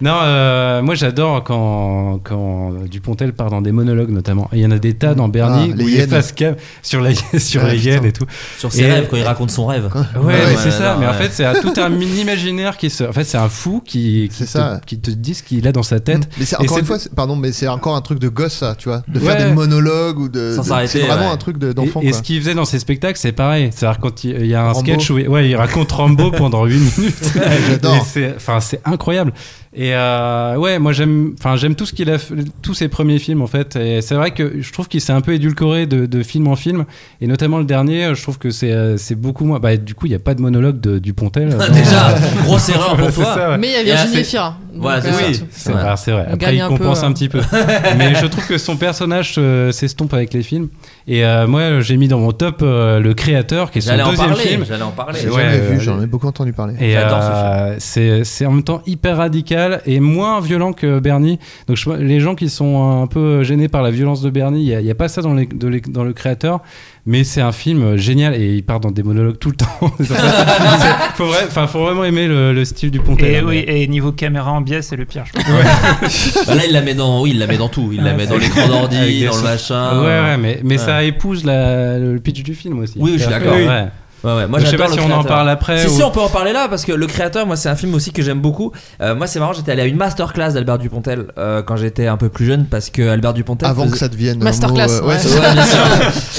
non, 0.00 0.18
euh, 0.22 0.82
moi 0.82 0.94
j'adore 0.94 1.42
quand, 1.44 2.20
quand 2.22 2.72
Dupontel 2.90 3.32
part 3.32 3.50
dans 3.50 3.62
des 3.62 3.72
monologues 3.72 4.10
notamment. 4.10 4.48
Et 4.52 4.56
Il 4.58 4.62
y 4.62 4.66
en 4.66 4.70
a 4.70 4.78
des 4.78 4.94
tas 4.94 5.14
dans 5.14 5.28
Bernie 5.28 5.72
Ah, 5.72 5.82
où 5.82 5.88
il 5.88 6.06
sur, 6.82 7.00
la, 7.00 7.10
sur 7.38 7.62
Ah, 7.64 7.68
les 7.72 7.84
hyènes 7.86 8.04
et 8.04 8.12
tout. 8.12 8.26
Sur 8.58 8.72
ses 8.72 8.82
Et- 8.82 8.92
rêves, 8.92 9.08
quand 9.10 9.16
il 9.16 9.22
raconte 9.22 9.50
son 9.50 9.66
rêve. 9.66 9.90
Ouais, 10.16 10.20
Ouais, 10.22 10.56
c'est 10.56 10.70
ça. 10.70 10.94
non, 10.94 11.00
mais 11.00 11.06
en 11.06 11.12
fait, 11.14 11.30
c'est 11.32 11.44
un- 11.44 11.54
tout 11.60 11.72
un 11.78 11.88
mini 11.88 12.20
imaginaire 12.20 12.76
qui 12.76 12.90
se. 12.90 13.04
En 13.04 13.12
fait, 13.12 13.24
c'est 13.24 13.38
un 13.38 13.48
fou 13.48 13.82
qui, 13.84 14.30
qui, 14.32 14.44
te, 14.44 14.84
qui 14.84 14.98
te 14.98 15.10
dit 15.10 15.34
ce 15.34 15.42
qu'il 15.42 15.66
a 15.66 15.72
dans 15.72 15.82
sa 15.82 16.00
tête. 16.00 16.28
Mais 16.38 16.44
c'est 16.44 16.56
encore 16.56 16.78
une 16.78 16.84
fois, 16.84 16.98
pardon, 17.14 17.36
mais 17.36 17.52
c'est 17.52 17.68
encore 17.68 17.96
un 17.96 18.00
truc 18.02 18.18
de 18.18 18.28
gosse, 18.28 18.54
ça, 18.54 18.74
tu 18.76 18.88
vois, 18.88 19.02
de 19.08 19.18
Ouais. 19.18 19.26
faire 19.36 19.48
des 19.48 19.54
monologues 19.54 20.18
ou 20.18 20.28
de. 20.28 20.52
Sans 20.56 20.62
de- 20.62 20.66
s'arrêter, 20.68 21.00
C'est 21.00 21.06
vraiment 21.06 21.26
ouais. 21.28 21.32
un 21.32 21.36
truc 21.36 21.58
de- 21.58 21.72
d'enfant. 21.72 22.00
Et, 22.02 22.12
ce 22.12 22.22
qu'il 22.22 22.40
faisait 22.40 22.54
dans 22.54 22.64
ses 22.64 22.78
spectacles, 22.78 23.18
c'est 23.18 23.32
pareil. 23.32 23.70
C'est-à-dire 23.74 24.00
quand 24.00 24.24
il, 24.24 24.36
il 24.40 24.46
y 24.46 24.54
a 24.54 24.62
un 24.62 24.72
Rambo. 24.72 24.80
sketch 24.80 25.10
où 25.10 25.18
il, 25.18 25.28
ouais, 25.28 25.48
il 25.48 25.56
raconte 25.56 25.90
Rambo 25.92 26.30
pendant 26.30 26.64
8 26.66 26.78
minutes. 26.98 27.32
J'adore. 27.70 28.06
Enfin, 28.36 28.60
c'est 28.60 28.80
incroyable. 28.84 29.32
Et 29.78 29.94
euh, 29.94 30.56
ouais, 30.56 30.78
moi 30.78 30.92
j'aime, 30.92 31.34
enfin, 31.38 31.56
j'aime 31.56 31.74
tout 31.74 31.84
ce 31.84 31.92
qu'il 31.92 32.08
a, 32.10 32.16
fait- 32.16 32.34
tous 32.62 32.72
ses 32.72 32.88
premiers 32.88 33.18
films 33.18 33.42
en 33.42 33.46
fait. 33.46 33.76
Et 33.76 34.00
c'est 34.00 34.14
vrai 34.14 34.30
que 34.30 34.62
je 34.62 34.72
trouve 34.72 34.88
qu'il 34.88 35.02
s'est 35.02 35.12
un 35.12 35.20
peu 35.20 35.34
édulcoré 35.34 35.84
de, 35.84 36.06
de 36.06 36.22
film 36.22 36.48
en 36.48 36.56
film. 36.56 36.86
Et 37.20 37.26
notamment 37.26 37.58
le 37.58 37.66
dernier, 37.66 38.14
je 38.14 38.22
trouve 38.22 38.38
que 38.38 38.48
c'est, 38.50 38.72
euh, 38.72 38.96
c'est 38.96 39.14
beaucoup 39.16 39.44
moins. 39.44 39.58
Bah, 39.60 39.76
du 39.76 39.94
coup, 39.94 40.06
il 40.06 40.10
n'y 40.10 40.14
a 40.14 40.18
pas 40.18 40.34
de 40.34 40.40
monologue 40.40 40.80
de 40.80 40.98
Dupontel. 40.98 41.50
dans- 41.50 41.68
Déjà, 41.72 42.14
grosse 42.42 42.70
erreur 42.70 42.96
pour 42.96 43.12
toi. 43.12 43.34
ça, 43.34 43.50
ouais. 43.50 43.58
Mais 43.58 43.66
il 43.68 43.72
y 43.74 43.76
a 43.76 43.82
Virginie 43.82 44.14
c'est- 44.14 44.24
Fira. 44.24 44.56
Voilà, 44.74 45.96
c'est 45.96 46.10
vrai. 46.12 46.26
Après, 46.30 46.54
il 46.56 46.60
un 46.60 46.68
peu, 46.70 46.76
compense 46.78 47.02
un 47.02 47.12
petit 47.12 47.28
peu. 47.28 47.40
Mais 47.98 48.14
je 48.14 48.26
trouve 48.26 48.46
que 48.46 48.56
son 48.58 48.76
personnage 48.76 49.34
euh, 49.38 49.72
s'estompe 49.72 50.14
avec 50.14 50.32
les 50.32 50.42
films. 50.42 50.68
Et 51.08 51.24
euh, 51.24 51.46
moi, 51.46 51.80
j'ai 51.82 51.96
mis 51.96 52.08
dans 52.08 52.18
mon 52.18 52.32
top 52.32 52.62
euh, 52.62 52.98
le 52.98 53.14
créateur, 53.14 53.70
qui 53.70 53.78
est 53.78 53.80
son 53.80 53.96
deuxième 53.96 54.16
parler. 54.16 54.42
film. 54.42 54.64
J'allais 54.66 54.82
en 54.82 54.90
parler. 54.90 55.20
J'ai 55.22 55.28
Ouais, 55.28 55.42
jamais 55.42 55.56
euh, 55.60 55.70
vu, 55.74 55.80
j'en 55.80 56.02
ai 56.02 56.06
beaucoup 56.06 56.26
entendu 56.26 56.52
parler. 56.52 56.74
Et 56.80 56.92
J'adore 56.94 57.22
ce 57.22 57.28
euh, 57.30 57.76
c'est 57.78 58.24
c'est 58.24 58.44
en 58.46 58.50
même 58.52 58.64
temps 58.64 58.82
hyper 58.86 59.16
radical 59.18 59.82
et 59.86 60.00
moins 60.00 60.40
violent 60.40 60.72
que 60.72 60.98
Bernie. 60.98 61.38
Donc 61.68 61.76
je- 61.76 61.90
les 61.90 62.18
gens 62.18 62.34
qui 62.34 62.48
sont 62.48 63.02
un 63.02 63.06
peu 63.06 63.44
gênés 63.44 63.68
par 63.68 63.82
la 63.82 63.92
violence 63.92 64.20
de 64.20 64.30
Bernie, 64.30 64.66
il 64.66 64.78
n'y 64.84 64.90
a, 64.90 64.94
pas 64.96 65.06
ça 65.06 65.22
dans, 65.22 65.34
les- 65.34 65.46
de 65.46 65.68
les- 65.68 65.80
dans 65.80 66.02
le 66.02 66.12
créateur. 66.12 66.60
Mais 67.08 67.22
c'est 67.22 67.40
un 67.40 67.52
film 67.52 67.96
génial 67.96 68.34
et 68.34 68.54
il 68.56 68.64
part 68.64 68.80
dans 68.80 68.90
des 68.90 69.04
monologues 69.04 69.38
tout 69.38 69.50
le 69.50 69.56
temps. 69.56 69.66
Faut, 71.14 71.26
vrai- 71.26 71.46
faut 71.48 71.78
vraiment 71.84 72.04
aimer 72.04 72.26
le, 72.26 72.52
le 72.52 72.64
style 72.64 72.90
du 72.90 72.98
Pontel. 73.00 73.30
Et, 73.30 73.36
hein, 73.38 73.42
oui, 73.46 73.64
mais- 73.66 73.82
et 73.82 73.86
niveau 73.86 74.12
caméra 74.12 74.50
en 74.52 74.60
biais, 74.60 74.82
c'est 74.82 74.96
le 74.96 75.04
pire, 75.06 75.24
je 75.24 75.32
pense. 75.32 76.46
Bah 76.46 76.54
là, 76.56 76.62
il 76.66 76.72
la 76.72 76.82
met 76.82 76.94
dans, 76.94 77.22
oui, 77.22 77.30
il 77.32 77.38
la 77.38 77.46
met 77.46 77.56
dans 77.56 77.68
tout. 77.68 77.90
Il 77.92 78.02
la 78.02 78.12
met 78.14 78.26
dans 78.26 78.36
l'écran 78.36 78.66
d'ordi, 78.68 78.98
des 79.20 79.26
dans 79.26 79.36
le 79.36 79.42
machin. 79.42 80.00
Ouais, 80.00 80.06
ouais, 80.06 80.36
mais, 80.36 80.60
mais 80.64 80.78
Ouais. 80.78 80.84
ça 80.84 81.04
épouse 81.04 81.44
la- 81.44 81.98
le 81.98 82.18
pitch 82.18 82.42
du 82.42 82.54
film 82.54 82.80
aussi. 82.80 82.94
Oui, 82.98 83.12
je 83.14 83.22
suis 83.22 83.30
d'accord. 83.30 83.54
Ouais. 84.26 84.36
Ouais. 84.42 84.46
Moi, 84.48 84.58
je 84.60 84.66
sais 84.66 84.76
pas 84.76 84.88
si 84.88 84.98
on 85.00 85.10
en 85.10 85.24
parle 85.24 85.48
après. 85.48 85.78
Si, 85.78 85.86
ou- 85.86 85.96
si, 85.96 86.02
on 86.02 86.10
peut 86.10 86.20
en 86.20 86.28
parler 86.28 86.52
là 86.52 86.66
parce 86.68 86.84
que 86.84 86.92
le 86.92 87.06
créateur, 87.06 87.46
moi, 87.46 87.56
c'est 87.56 87.68
un 87.68 87.76
film 87.76 87.94
aussi 87.94 88.12
que 88.12 88.22
j'aime 88.22 88.40
beaucoup. 88.40 88.72
Euh, 89.00 89.14
moi, 89.14 89.26
c'est 89.26 89.38
marrant, 89.40 89.52
j'étais 89.52 89.72
allé 89.72 89.82
à 89.82 89.86
une 89.86 89.96
masterclass 89.96 90.52
d'Albert 90.52 90.78
Dupontel 90.78 91.26
euh, 91.38 91.62
quand 91.62 91.76
j'étais 91.76 92.06
un 92.06 92.16
peu 92.16 92.28
plus 92.28 92.46
jeune 92.46 92.66
parce 92.66 92.90
que 92.90 93.08
Albert 93.08 93.34
Dupontel. 93.34 93.68
Avant 93.68 93.82
faisait- 93.84 93.92
que 93.92 93.98
ça 93.98 94.08
devienne. 94.08 94.42
Masterclass, 94.42 94.88
mot, 94.88 94.92
euh, 94.94 95.08
ouais. 95.08 95.18
c'est 95.18 95.28
ça. 95.28 95.40
Ouais, 95.40 95.62
sûr. 95.62 95.78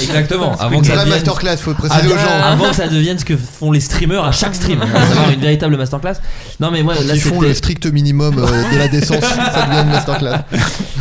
Exactement. 0.02 0.54
Avant 0.58 0.80
que 0.80 0.86
ça 0.86 0.92
devienne. 0.96 1.08
masterclass, 1.10 1.56
faut 1.58 1.74
préciser 1.74 2.08
aux 2.08 2.12
Avant- 2.12 2.20
gens. 2.20 2.44
Avant 2.44 2.68
que 2.70 2.76
ça 2.76 2.88
devienne 2.88 3.18
ce 3.18 3.24
que 3.24 3.36
font 3.36 3.72
les 3.72 3.80
streamers 3.80 4.24
à 4.24 4.32
chaque 4.32 4.54
stream, 4.54 4.80
une 5.32 5.40
véritable 5.40 5.76
masterclass. 5.76 6.14
Non 6.60 6.70
mais 6.70 6.82
moi 6.82 6.94
là 6.94 7.14
Ils 7.14 7.20
font 7.20 7.40
le 7.40 7.54
strict 7.54 7.86
minimum 7.86 8.38
euh, 8.38 8.72
de 8.72 8.78
la 8.78 8.88
décence, 8.88 9.20
ça 9.24 9.66
devient 9.66 9.82
une 9.82 9.90
masterclass. 9.90 10.38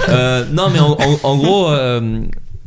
Euh, 0.10 0.46
non 0.52 0.70
mais 0.72 0.80
en, 0.80 0.92
en- 0.92 1.20
en 1.24 1.36
gros 1.38 1.70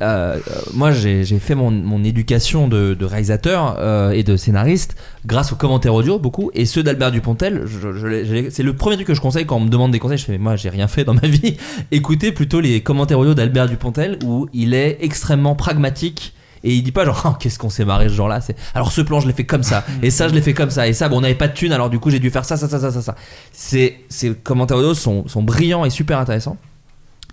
euh, 0.02 0.38
moi 0.74 0.92
j'ai 0.92 1.24
fait 1.38 1.54
mon, 1.54 1.70
mon 1.70 2.02
éducation 2.04 2.68
de, 2.68 2.94
de 2.94 3.04
réalisateur 3.04 3.76
euh, 3.78 4.10
et 4.10 4.22
de 4.22 4.36
scénariste 4.36 4.96
grâce 5.26 5.52
aux 5.52 5.56
commentaires 5.56 5.94
audio 5.94 6.18
beaucoup 6.18 6.50
et 6.54 6.64
ceux 6.66 6.82
d'Albert 6.82 7.10
Dupontel 7.10 7.62
je- 7.66 7.92
je 7.92 8.50
c'est 8.50 8.62
le 8.62 8.74
premier 8.74 8.96
truc 8.96 9.06
que 9.08 9.14
je 9.14 9.20
conseille 9.20 9.46
quand 9.46 9.56
on 9.56 9.60
me 9.60 9.68
demande 9.68 9.92
des 9.92 9.98
conseils. 9.98 10.18
Je 10.18 10.24
fais 10.24 10.32
mais 10.32 10.38
moi 10.38 10.56
j'ai 10.56 10.68
rien 10.70 10.88
fait 10.88 11.04
dans 11.04 11.14
ma 11.14 11.26
vie. 11.28 11.56
Écoutez 11.90 12.32
plutôt 12.32 12.60
les 12.60 12.80
commentaires 12.82 13.18
audio 13.18 13.34
d'Albert 13.34 13.68
Dupontel 13.68 14.18
où 14.24 14.48
il 14.52 14.74
est 14.74 14.98
extrêmement 15.00 15.54
pragmatique 15.54 16.34
et 16.62 16.74
il 16.74 16.82
dit 16.82 16.92
pas 16.92 17.04
genre 17.04 17.22
Oh, 17.26 17.36
qu'est-ce 17.40 17.58
qu'on 17.58 17.70
s'est 17.70 17.84
marré 17.84 18.08
ce 18.08 18.14
genre 18.14 18.28
là 18.28 18.40
c'est 18.40 18.54
alors 18.74 18.92
ce 18.92 19.00
plan 19.00 19.20
je 19.20 19.26
l'ai 19.26 19.32
fait 19.32 19.44
comme 19.46 19.62
ça 19.62 19.84
et 20.02 20.10
ça 20.10 20.28
je 20.28 20.34
l'ai 20.34 20.42
fait 20.42 20.52
comme 20.54 20.70
ça 20.70 20.86
et 20.88 20.92
ça 20.92 21.08
bon 21.08 21.18
on 21.18 21.20
n'avait 21.22 21.34
pas 21.34 21.48
de 21.48 21.54
thune 21.54 21.72
alors 21.72 21.88
du 21.90 21.98
coup 21.98 22.10
j'ai 22.10 22.18
dû 22.18 22.30
faire 22.30 22.44
ça 22.44 22.56
ça 22.56 22.68
ça 22.68 22.78
ça 22.78 22.90
ça 22.90 23.02
ça. 23.02 23.14
C'est 23.52 23.96
ces 24.08 24.34
commentaires 24.34 24.76
audio 24.76 24.92
sont, 24.94 25.26
sont 25.28 25.42
brillants 25.42 25.84
et 25.84 25.90
super 25.90 26.18
intéressants 26.18 26.56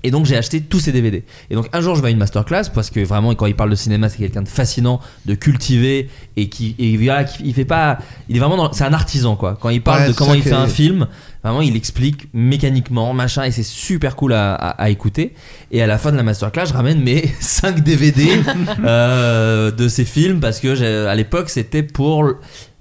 et 0.04 0.12
donc 0.12 0.26
j'ai 0.26 0.38
acheté 0.38 0.62
tous 0.62 0.80
ces 0.80 0.92
DVD. 0.92 1.24
Et 1.50 1.56
donc 1.56 1.68
un 1.74 1.82
jour 1.82 1.96
je 1.96 2.02
vais 2.02 2.08
à 2.10 2.12
une 2.12 2.18
masterclass 2.18 2.64
parce 2.74 2.90
que 2.90 3.00
vraiment 3.00 3.34
quand 3.36 3.46
il 3.48 3.56
parle 3.56 3.70
de 3.72 3.76
cinéma 3.76 4.10
c'est 4.10 4.18
quelqu'un 4.20 4.42
de 4.44 4.48
fascinant, 4.50 5.00
de 5.26 5.34
cultivé 5.36 6.10
et 6.36 6.50
qui 6.50 6.76
et 6.80 6.96
voilà, 6.98 7.24
qui- 7.24 7.44
il 7.46 7.54
fait 7.54 7.66
pas, 7.66 7.98
il 8.30 8.36
est 8.36 8.40
vraiment 8.40 8.72
c'est 8.74 8.84
un 8.84 8.94
artisan 8.94 9.36
quoi. 9.36 9.58
Quand 9.60 9.70
il 9.70 9.82
parle 9.82 10.02
Ouais, 10.02 10.08
de 10.10 10.14
comment 10.14 10.34
il 10.34 10.44
fait 10.44 10.52
un 10.54 10.68
film, 10.68 11.08
vraiment 11.44 11.62
il 11.62 11.76
explique 11.76 12.28
mécaniquement 12.34 13.14
machin 13.14 13.44
et 13.44 13.52
c'est 13.52 13.64
super 13.64 14.16
cool 14.16 14.34
à, 14.34 14.54
à- 14.54 14.70
à 14.84 14.90
écouter. 14.90 15.34
Et 15.72 15.82
à 15.82 15.88
la 15.88 15.98
fin 15.98 16.12
de 16.12 16.18
la 16.18 16.24
masterclass 16.24 16.66
je 16.68 16.74
ramène 16.74 17.02
mes 17.02 17.30
5 17.40 17.84
DVD 17.84 18.28
euh, 18.86 19.72
de 19.72 19.88
ces 19.88 20.06
films 20.06 20.40
parce 20.40 20.60
que 20.60 21.06
à 21.08 21.16
l'époque 21.16 21.50
c'était 21.50 21.84
pour 21.84 22.26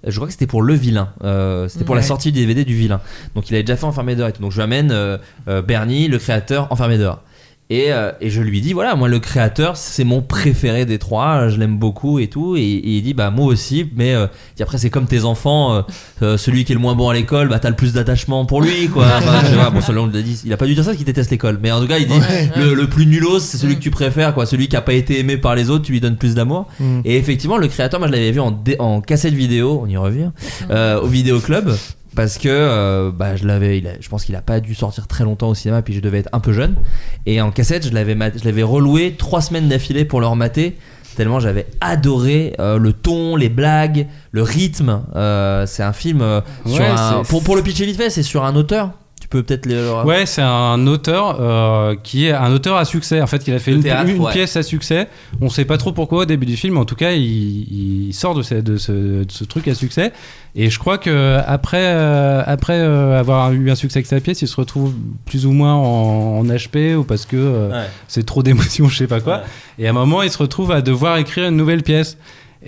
je 0.06 0.16
crois 0.16 0.26
que 0.26 0.32
c'était 0.32 0.46
pour 0.46 0.62
Le 0.62 0.74
Vilain. 0.74 1.10
Euh, 1.24 1.68
c'était 1.68 1.84
pour 1.84 1.94
la 1.94 2.02
sortie 2.02 2.32
du 2.32 2.40
DVD 2.40 2.64
du 2.64 2.74
Vilain. 2.74 3.00
Donc 3.34 3.50
il 3.50 3.54
avait 3.54 3.62
déjà 3.62 3.76
fait 3.76 3.86
Enfermé 3.86 4.14
dehors 4.14 4.28
et 4.28 4.32
tout. 4.32 4.42
Donc 4.42 4.52
je 4.52 4.56
lui 4.56 4.62
amène 4.62 4.90
euh, 4.92 5.18
euh, 5.48 5.62
Bernie, 5.62 6.08
le 6.08 6.18
créateur, 6.18 6.70
Enfermé 6.70 6.98
dehors. 6.98 7.22
Et, 7.68 7.92
euh, 7.92 8.12
et 8.20 8.30
je 8.30 8.42
lui 8.42 8.60
dis 8.60 8.72
voilà 8.74 8.94
moi 8.94 9.08
le 9.08 9.18
créateur 9.18 9.76
c'est 9.76 10.04
mon 10.04 10.22
préféré 10.22 10.84
des 10.86 10.98
trois 10.98 11.48
je 11.48 11.58
l'aime 11.58 11.78
beaucoup 11.78 12.20
et 12.20 12.28
tout. 12.28 12.54
Et, 12.56 12.60
et 12.60 12.90
il 12.98 13.02
dit 13.02 13.12
bah 13.12 13.30
moi 13.30 13.46
aussi 13.46 13.90
mais 13.96 14.14
euh, 14.14 14.28
après 14.60 14.78
c'est 14.78 14.88
comme 14.88 15.06
tes 15.06 15.24
enfants 15.24 15.74
euh, 15.74 15.82
euh, 16.22 16.36
celui 16.36 16.64
qui 16.64 16.70
est 16.70 16.76
le 16.76 16.80
moins 16.80 16.94
bon 16.94 17.08
à 17.08 17.14
l'école 17.14 17.48
bah 17.48 17.58
t'as 17.58 17.70
le 17.70 17.74
plus 17.74 17.92
d'attachement 17.92 18.44
pour 18.46 18.62
lui 18.62 18.86
quoi. 18.86 19.06
Enfin, 19.18 19.42
je 19.44 19.70
bon 19.74 19.80
selon 19.80 20.04
on 20.04 20.06
le 20.06 20.22
dit 20.22 20.42
il 20.44 20.52
a 20.52 20.56
pas 20.56 20.66
dû 20.66 20.74
dire 20.74 20.84
ça 20.84 20.94
qu'il 20.94 21.04
déteste 21.04 21.32
l'école. 21.32 21.58
Mais 21.60 21.72
en 21.72 21.80
tout 21.80 21.88
cas 21.88 21.98
il 21.98 22.06
dit 22.06 22.20
le, 22.56 22.72
le 22.74 22.86
plus 22.86 23.04
nulos 23.06 23.40
c'est 23.40 23.56
celui 23.58 23.74
que 23.74 23.82
tu 23.82 23.90
préfères 23.90 24.32
quoi. 24.32 24.46
Celui 24.46 24.68
qui 24.68 24.76
a 24.76 24.80
pas 24.80 24.92
été 24.92 25.18
aimé 25.18 25.36
par 25.36 25.56
les 25.56 25.68
autres 25.68 25.84
tu 25.86 25.90
lui 25.90 26.00
donnes 26.00 26.16
plus 26.18 26.36
d'amour. 26.36 26.66
Mm. 26.78 27.00
et 27.04 27.16
effectivement 27.16 27.56
le 27.56 27.66
créateur 27.66 27.98
moi 27.98 28.06
je 28.06 28.12
l'avais 28.12 28.30
vu 28.30 28.38
en, 28.38 28.56
en 28.78 29.00
cassette 29.00 29.34
vidéo 29.34 29.80
on 29.82 29.88
y 29.88 29.96
revient 29.96 30.30
euh, 30.70 31.00
au 31.00 31.06
vidéo 31.08 31.40
club 31.40 31.74
parce 32.16 32.38
que 32.38 32.48
euh, 32.48 33.12
bah, 33.12 33.36
je 33.36 33.46
l'avais 33.46 33.82
je 34.00 34.08
pense 34.08 34.24
qu'il 34.24 34.34
a 34.34 34.42
pas 34.42 34.58
dû 34.58 34.74
sortir 34.74 35.06
très 35.06 35.22
longtemps 35.22 35.48
au 35.48 35.54
cinéma 35.54 35.82
puis 35.82 35.94
je 35.94 36.00
devais 36.00 36.18
être 36.18 36.30
un 36.32 36.40
peu 36.40 36.52
jeune. 36.52 36.74
Et 37.26 37.40
en 37.40 37.52
cassette 37.52 37.86
je 37.86 37.92
l'avais 37.92 38.16
je 38.36 38.44
l'avais 38.44 38.64
reloué 38.64 39.14
trois 39.16 39.42
semaines 39.42 39.68
d'affilée 39.68 40.04
pour 40.04 40.20
le 40.20 40.26
remater 40.26 40.76
tellement 41.16 41.40
j'avais 41.40 41.66
adoré 41.80 42.54
euh, 42.58 42.78
le 42.78 42.92
ton 42.92 43.36
les 43.36 43.48
blagues 43.48 44.06
le 44.32 44.42
rythme. 44.42 45.02
Euh, 45.14 45.66
c'est 45.66 45.82
un 45.82 45.92
film 45.92 46.22
euh, 46.22 46.40
sur 46.66 46.82
un, 46.82 47.22
pour, 47.22 47.44
pour 47.44 47.54
le 47.54 47.62
pitcher 47.62 47.86
vite 47.86 47.96
fait 47.96 48.10
c'est 48.10 48.22
sur 48.22 48.44
un 48.44 48.56
auteur 48.56 48.92
tu 49.26 49.30
peux 49.30 49.42
peut-être 49.42 49.66
le 49.66 50.04
Ouais, 50.04 50.24
c'est 50.24 50.40
un 50.42 50.86
auteur 50.86 51.38
euh, 51.40 51.96
qui 52.00 52.26
est 52.26 52.32
un 52.32 52.52
auteur 52.52 52.76
à 52.76 52.84
succès. 52.84 53.20
En 53.20 53.26
fait, 53.26 53.48
il 53.48 53.54
a 53.54 53.58
fait 53.58 53.72
une, 53.72 53.82
théâtre, 53.82 54.08
une 54.08 54.20
ouais. 54.20 54.30
pièce 54.32 54.56
à 54.56 54.62
succès. 54.62 55.08
On 55.40 55.48
sait 55.48 55.64
pas 55.64 55.78
trop 55.78 55.90
pourquoi 55.90 56.20
au 56.20 56.24
début 56.26 56.46
du 56.46 56.56
film. 56.56 56.78
En 56.78 56.84
tout 56.84 56.94
cas, 56.94 57.10
il, 57.10 58.08
il 58.08 58.12
sort 58.14 58.36
de 58.36 58.42
ce, 58.42 58.54
de, 58.54 58.76
ce, 58.76 58.92
de 58.92 59.26
ce 59.28 59.42
truc 59.42 59.66
à 59.66 59.74
succès. 59.74 60.12
Et 60.54 60.70
je 60.70 60.78
crois 60.78 60.96
que 60.98 61.38
après, 61.44 61.82
euh, 61.86 62.40
après 62.46 62.78
euh, 62.78 63.18
avoir 63.18 63.52
eu 63.52 63.68
un 63.68 63.74
succès 63.74 63.98
avec 63.98 64.06
sa 64.06 64.20
pièce, 64.20 64.42
il 64.42 64.48
se 64.48 64.54
retrouve 64.56 64.94
plus 65.24 65.44
ou 65.44 65.50
moins 65.50 65.74
en, 65.74 66.38
en 66.38 66.44
HP 66.44 66.94
ou 66.94 67.02
parce 67.02 67.26
que 67.26 67.70
Ouais. 67.72 67.86
c'est 68.06 68.24
trop 68.24 68.44
d'émotions, 68.44 68.86
je 68.88 68.96
sais 68.96 69.06
pas 69.08 69.20
quoi. 69.20 69.38
Ouais. 69.38 69.42
Et 69.80 69.86
à 69.88 69.90
un 69.90 69.92
moment, 69.92 70.22
il 70.22 70.30
se 70.30 70.38
retrouve 70.38 70.70
à 70.70 70.82
devoir 70.82 71.16
écrire 71.18 71.48
une 71.48 71.56
nouvelle 71.56 71.82
pièce. 71.82 72.16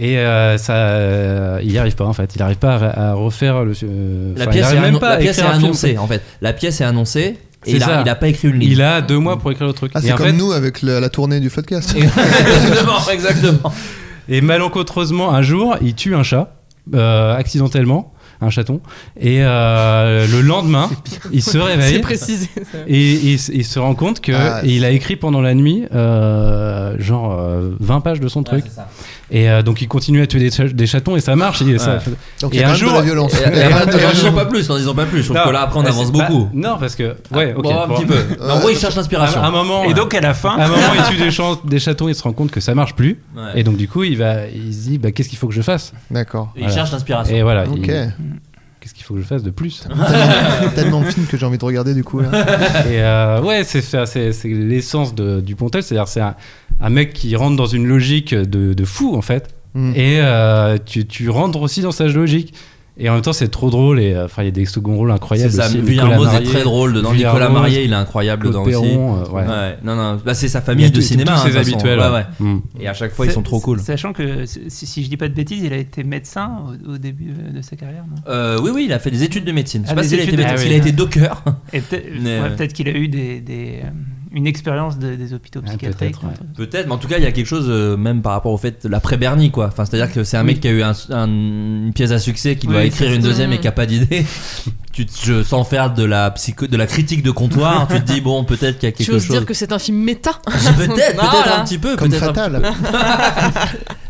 Et 0.01 0.19
euh, 0.19 0.57
ça, 0.59 0.75
euh, 0.75 1.59
il 1.63 1.73
y 1.73 1.79
arrive 1.79 1.97
pas 1.97 2.05
en 2.05 2.13
fait. 2.13 2.35
Il 2.37 2.43
arrive 2.43 2.59
pas 2.59 2.77
à, 2.77 3.11
à 3.11 3.13
refaire 3.15 3.65
le. 3.65 3.73
euh, 3.83 4.33
la 4.37 4.47
pièce, 4.47 4.73
est, 4.73 4.81
même 4.81 4.99
pas 5.01 5.11
la 5.11 5.17
pièce 5.17 5.39
est 5.39 5.43
film. 5.43 5.55
annoncée 5.55 5.99
en 5.99 6.07
fait 6.07 6.23
la 6.41 6.53
pièce 6.53 6.81
est 6.81 6.85
annoncée 6.85 7.37
et 7.67 7.71
C'est 7.73 7.77
il 7.79 7.83
a, 7.83 8.03
il 8.03 8.09
a 8.09 8.15
pas 8.15 8.29
écrit 8.29 8.49
une 8.49 8.61
ligne 8.61 8.71
Il 8.71 8.81
a 8.83 9.01
deux 9.01 9.19
mois 9.19 9.39
pour 9.39 9.51
écrire 9.51 9.67
le 9.67 9.73
truc. 9.73 9.91
Ah, 9.97 10.01
c'est 10.01 10.13
en 10.13 10.17
comme 10.17 10.27
fait- 10.27 10.33
nous 10.33 10.53
avec 10.53 10.83
le- 10.83 11.01
la 11.01 11.09
tournée 11.09 11.41
du 11.41 11.51
podcast. 11.51 11.95
exactement 11.97 12.99
exactement 13.13 13.73
Et 14.29 14.41
malencontreusement, 14.41 15.33
un 15.35 15.43
jour, 15.43 15.77
il 15.83 15.95
tue 15.95 16.15
un 16.15 16.23
chat, 16.23 16.55
euh, 16.95 17.35
accidentellement, 17.35 18.13
un 18.41 18.51
chaton. 18.51 18.81
Et 19.21 19.39
euh, 19.43 20.29
le 20.31 20.41
lendemain, 20.43 20.89
il 21.33 21.43
se 21.43 21.53
C'est 21.53 21.61
réveille. 21.61 21.99
précisé. 22.01 22.49
Et 22.87 23.15
il, 23.33 23.65
se 23.65 23.79
rend 23.81 23.97
compte 23.97 24.21
que 24.21 24.31
Ah, 24.33 24.61
il 24.65 24.85
a 24.85 24.91
écrit 24.91 25.17
pendant 25.17 25.41
la 25.41 25.55
nuit 25.55 25.87
euh, 25.93 26.95
genre 27.01 27.37
euh, 27.41 27.71
20 27.81 28.01
pages 28.03 28.21
de 28.21 28.29
son 28.29 28.45
truc. 28.45 28.65
Et 29.31 29.51
euh, 29.51 29.63
donc 29.63 29.83
il 29.83 29.89
continue 29.89 30.23
à 30.23 30.27
tuer 30.27 30.39
des, 30.49 30.69
des 30.73 30.87
chatons 30.87 31.15
et 31.17 31.21
ça 31.21 31.37
marche. 31.37 31.61
et 31.63 31.79
ça- 31.79 31.97
Ouais. 31.97 32.01
Donc 32.41 32.55
Et 32.55 32.59
il 32.59 32.61
y 32.61 32.65
a 32.65 32.71
un 32.71 32.73
de 32.73 32.79
jour- 32.79 32.93
la 32.95 33.03
violence. 33.03 33.35
Et- 33.35 33.45
et- 33.45 33.59
et- 33.59 33.67
Et- 33.67 33.69
n'en 34.05 34.11
disons 34.13 34.33
pas 34.33 34.47
plus, 34.47 34.69
n'en 34.69 34.77
disons 34.79 34.95
pas 34.95 35.05
plus. 35.05 35.23
Je 35.23 35.33
trouve 35.33 35.45
que 35.45 35.51
là, 35.51 35.61
après, 35.63 35.79
on 35.81 35.85
avance 35.85 36.11
beaucoup. 36.11 36.49
non, 36.55 36.77
parce 36.81 36.95
que. 36.97 37.15
Ouais, 37.33 37.53
ok. 37.55 37.63
Bon, 37.63 37.79
un 37.83 37.87
bon. 37.89 37.95
petit 37.97 38.07
peu. 38.07 38.17
Mais 38.41 38.51
en 38.51 38.59
gros, 38.61 38.71
il 38.71 38.79
cherche 38.79 38.97
l'inspiration. 38.97 39.43
À 39.43 39.47
un 39.47 39.51
moment, 39.51 39.85
Et 39.85 39.93
donc 39.95 40.15
à 40.15 40.21
la 40.21 40.33
fin, 40.35 40.57
à 40.59 40.65
un 40.65 40.69
moment, 40.69 40.81
il 40.97 41.15
tue 41.17 41.23
des, 41.23 41.31
chan- 41.31 41.61
des 41.65 41.79
chatons, 41.79 42.09
il 42.09 42.15
se 42.15 42.23
rend 42.23 42.33
compte 42.33 42.51
que 42.51 42.61
ça 42.61 42.75
marche 42.75 42.95
plus. 42.95 43.21
Ouais. 43.37 43.61
Et 43.61 43.65
donc, 43.65 43.77
du 43.77 43.87
coup, 43.89 44.03
il, 44.05 44.17
va, 44.17 44.47
il 44.47 44.73
se 44.73 44.79
dit 44.89 44.99
bah, 44.99 45.13
qu'est-ce 45.13 45.29
qu'il 45.29 45.39
faut 45.39 45.49
que 45.49 45.55
je 45.55 45.63
fasse? 45.63 45.93
D'accord. 46.11 46.53
Il 46.57 46.71
cherche 46.71 46.91
l'inspiration. 46.93 47.35
Et 47.37 47.43
voilà. 47.43 47.65
Ok. 47.69 47.87
il- 47.87 48.13
Qu'est-ce 48.81 48.95
qu'il 48.95 49.05
faut 49.05 49.15
que 49.15 49.21
je 49.21 49.27
fasse 49.27 49.43
de 49.43 49.51
plus? 49.51 49.85
Tellement 50.77 51.01
de 51.01 51.07
films 51.07 51.27
que 51.27 51.37
j'ai 51.37 51.45
envie 51.45 51.59
de 51.59 51.65
regarder 51.65 51.95
du 51.95 52.05
coup 52.05 52.21
là. 52.21 52.29
Et 52.89 53.03
euh, 53.03 53.43
ouais, 53.43 53.65
c'est 53.65 53.81
c'est- 53.83 54.07
c'est 54.07 54.33
c'est 54.33 54.49
l'essence 54.49 55.15
de- 55.15 55.41
du 55.41 55.57
Pontel, 55.57 55.83
c'est-à-dire 55.83 56.07
c'est 56.09 56.21
un, 56.21 56.37
un 56.81 56.91
mec 56.91 57.13
qui 57.13 57.35
rentre 57.37 57.57
dans 57.57 57.67
une 57.67 57.87
logique 57.87 58.35
de, 58.35 58.73
de 58.75 58.85
fou 58.85 59.15
en 59.17 59.23
fait, 59.23 59.55
Mm. 59.75 59.93
et 59.95 60.19
euh, 60.21 60.79
tu, 60.85 61.07
tu 61.07 61.29
rentres 61.29 61.61
aussi 61.61 61.83
dans 61.83 61.93
sa 61.93 62.07
logique. 62.09 62.55
Et 63.01 63.09
en 63.09 63.13
même 63.13 63.23
temps, 63.23 63.35
c'est 63.35 63.47
trop 63.49 63.71
drôle 63.71 64.01
et 64.01 64.13
euh, 64.15 64.25
enfin, 64.25 64.43
il 64.43 64.47
y 64.47 64.49
a 64.49 64.51
des 64.51 64.65
second 64.65 64.97
rôles 64.97 65.11
C'est 65.11 65.15
incroyables. 65.15 65.53
ça. 65.53 65.67
aussi. 65.67 65.79
Nicolas 65.79 66.17
est 66.17 66.19
Marié, 66.19 66.43
très 66.49 66.63
drôle 66.65 66.93
dedans. 66.95 67.13
Nicolas 67.15 67.49
Marié, 67.49 67.85
il 67.85 67.93
est 67.93 67.95
incroyable 67.95 68.43
Claude 68.51 68.55
dedans 68.55 68.65
aussi. 68.65 68.91
Perron, 68.91 69.17
euh, 69.19 69.29
ouais. 69.29 69.47
Ouais. 69.47 69.79
Non, 69.85 69.95
non. 69.95 70.19
Là, 70.25 70.35
c'est 70.35 70.49
sa 70.49 70.59
Il 70.59 70.63
famille 70.65 70.85
a 70.87 70.89
de 70.91 71.01
cinéma. 71.01 71.33
tous 71.33 71.39
hein, 71.47 71.51
ses 71.53 71.57
habituels. 71.59 72.01
Ouais. 72.01 72.25
Mm. 72.41 72.59
Et 72.81 72.89
à 72.89 72.95
chaque 72.95 73.13
fois, 73.13 73.27
ils 73.27 73.31
sont 73.33 73.43
trop 73.43 73.61
cool. 73.61 73.79
Sachant 73.81 74.13
que, 74.13 74.47
si, 74.47 74.87
si 74.87 75.05
je 75.05 75.09
dis 75.11 75.17
pas 75.19 75.29
de 75.29 75.35
bêtises, 75.35 75.63
il 75.63 75.73
a 75.73 75.77
été 75.77 76.03
médecin 76.03 76.51
au, 76.89 76.95
au 76.95 76.99
début 76.99 77.33
de 77.55 77.63
sa 77.63 77.77
carrière, 77.77 78.05
non? 78.11 78.17
Euh, 78.27 78.59
oui, 78.65 78.71
oui, 78.75 78.85
il 78.87 78.93
a 78.93 78.99
fait 78.99 79.13
des 79.13 79.23
études 79.23 79.45
de 79.45 79.53
médecine. 79.53 79.83
Je 79.83 79.89
sais 79.89 79.93
Ah, 79.93 79.95
pas 79.97 80.03
s'il 80.03 80.19
a 80.19 80.23
été 80.25 80.37
médecin, 80.37 80.57
s'il 80.57 80.73
a 80.73 80.77
été 80.77 80.91
docker. 80.91 81.45
Et 81.73 81.81
peut-être 81.83 82.73
qu'il 82.73 82.89
a 82.89 82.93
eu 82.93 83.07
des, 83.07 83.39
des, 83.41 83.81
euh, 83.85 83.91
une 84.33 84.47
expérience 84.47 84.99
de- 84.99 85.15
des 85.15 85.33
hôpitaux 85.35 85.61
Ah, 85.65 85.69
psychiatriques. 85.71 86.19
peut-être, 86.21 86.25
ouais. 86.25 86.35
Peut-être, 86.57 86.87
mais 86.87 86.93
en 86.93 86.99
tout 86.99 87.09
cas, 87.09 87.17
il 87.19 87.25
y 87.25 87.27
a 87.27 87.33
quelque 87.33 87.47
chose, 87.47 87.67
euh, 87.69 87.97
même 87.97 88.21
par 88.23 88.33
rapport 88.33 88.53
au 88.53 88.59
fait, 88.59 88.85
l'après 88.85 89.17
Bernie, 89.17 89.51
quoi. 89.51 89.67
Enfin, 89.69 89.85
c'est-à-dire 89.85 90.13
que 90.13 90.25
c'est 90.25 90.37
un 90.37 90.43
mec 90.43 90.61
qui 90.61 90.69
a 90.69 90.71
eu 90.71 90.83
un- 90.83 90.93
un- 91.11 91.27
une 91.27 91.93
pièce 91.95 92.11
à 92.11 92.19
succès, 92.19 92.57
qui 92.57 92.67
doit 92.67 92.81
Oui, 92.81 92.87
écrire 92.87 93.13
une 93.13 93.23
deuxième 93.23 93.53
et 93.53 93.59
qui 93.61 93.69
a 93.69 93.73
pas 93.73 93.87
d'idée. 93.87 94.27
tu, 94.93 95.07
te- 95.07 95.13
je, 95.25 95.43
sans 95.43 95.65
faire 95.65 95.95
de 95.95 96.05
la 96.05 96.31
psycho, 96.33 96.67
de 96.67 96.77
la 96.77 96.87
critique 96.87 97.23
de 97.23 97.31
comptoir, 97.31 97.89
tu 97.89 98.01
te 98.01 98.13
dis, 98.13 98.21
bon, 98.21 98.45
peut-être 98.45 98.79
qu'il 98.79 98.89
y 98.89 98.93
a 98.93 98.93
Tu 98.93 99.05
quelque 99.05 99.15
oses 99.17 99.25
chose. 99.25 99.37
dire 99.37 99.47
que 99.47 99.55
c'est 99.55 99.73
un 99.73 99.79
film 99.79 99.99
méta? 99.99 100.33
Peut-être, 100.47 100.95
peut-être 100.95 101.15
Voilà. 101.31 101.61
un 101.61 101.65
petit 101.65 101.79
peu. 101.79 101.97
Comme 101.97 102.09
peut-être 102.11 102.25
Fatal. 102.35 102.63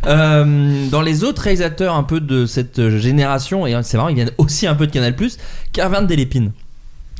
Euh, 0.06 0.88
dans 0.90 1.02
les 1.02 1.22
autres 1.24 1.42
réalisateurs 1.42 1.94
un 1.94 2.02
peu 2.02 2.20
de 2.20 2.46
cette 2.46 2.96
génération, 2.98 3.66
et 3.66 3.76
c'est 3.82 3.96
marrant, 3.98 4.08
ils 4.08 4.14
viennent 4.14 4.30
aussi 4.38 4.66
un 4.66 4.74
peu 4.74 4.86
de 4.86 4.92
Canal+, 4.92 5.14
Carvin 5.72 6.02
Delépine. 6.02 6.52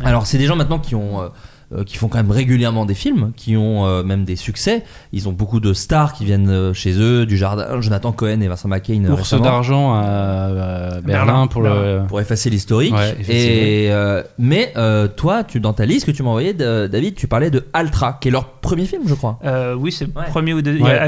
Alors 0.02 0.26
c'est 0.26 0.38
des 0.38 0.46
gens 0.46 0.56
maintenant 0.56 0.78
qui 0.78 0.94
ont... 0.94 1.20
euh, 1.20 1.28
euh, 1.74 1.84
qui 1.84 1.96
font 1.96 2.08
quand 2.08 2.18
même 2.18 2.30
régulièrement 2.30 2.86
des 2.86 2.94
films, 2.94 3.32
qui 3.36 3.56
ont 3.56 3.86
euh, 3.86 4.02
même 4.02 4.24
des 4.24 4.36
succès. 4.36 4.84
Ils 5.12 5.28
ont 5.28 5.32
beaucoup 5.32 5.60
de 5.60 5.72
stars 5.72 6.12
qui 6.14 6.24
viennent 6.24 6.48
euh, 6.48 6.72
chez 6.72 6.92
eux, 6.98 7.26
du 7.26 7.36
jardin. 7.36 7.80
Jonathan 7.80 8.12
Cohen 8.12 8.40
et 8.40 8.48
Vincent 8.48 8.68
McCain. 8.68 9.04
Ours 9.10 9.34
d'argent 9.40 9.94
à, 9.94 9.98
à 10.00 11.00
Berlin, 11.00 11.24
Berlin. 11.26 11.46
pour 11.46 11.62
le. 11.62 12.00
Pour 12.08 12.20
effacer 12.20 12.48
l'historique. 12.50 12.94
Ouais, 12.94 13.16
et 13.28 13.88
euh, 13.92 14.22
mais 14.38 14.72
euh, 14.76 15.08
toi, 15.08 15.44
tu 15.44 15.60
dans 15.60 15.72
ta 15.74 15.84
liste 15.86 16.06
que 16.06 16.10
tu 16.10 16.22
m'as 16.22 16.30
envoyé, 16.30 16.54
David, 16.54 17.14
tu 17.14 17.26
parlais 17.28 17.50
de 17.50 17.66
Altra, 17.72 18.18
qui 18.20 18.28
est 18.28 18.30
leur 18.30 18.46
premier 18.46 18.86
film, 18.86 19.02
je 19.06 19.14
crois. 19.14 19.38
Euh, 19.44 19.74
oui, 19.74 19.92
c'est 19.92 20.04
le 20.06 20.12
Ouais. 20.16 20.26
premier 20.30 20.54
ou 20.54 20.62
deuxième. 20.62 20.84
Ouais, 20.86 20.98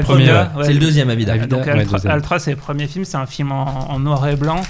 C'est 0.63 0.73
le 0.73 0.79
deuxième, 0.79 1.09
Avida. 1.09 1.37
Donc 1.39 1.67
Altra, 1.67 2.39
c'est 2.39 2.51
le 2.51 2.57
premier 2.57 2.87
film, 2.87 3.05
c'est 3.05 3.17
un 3.17 3.25
film 3.25 3.51
en, 3.51 3.91
en 3.91 3.99
noir 3.99 4.27
et 4.27 4.35
blanc 4.35 4.61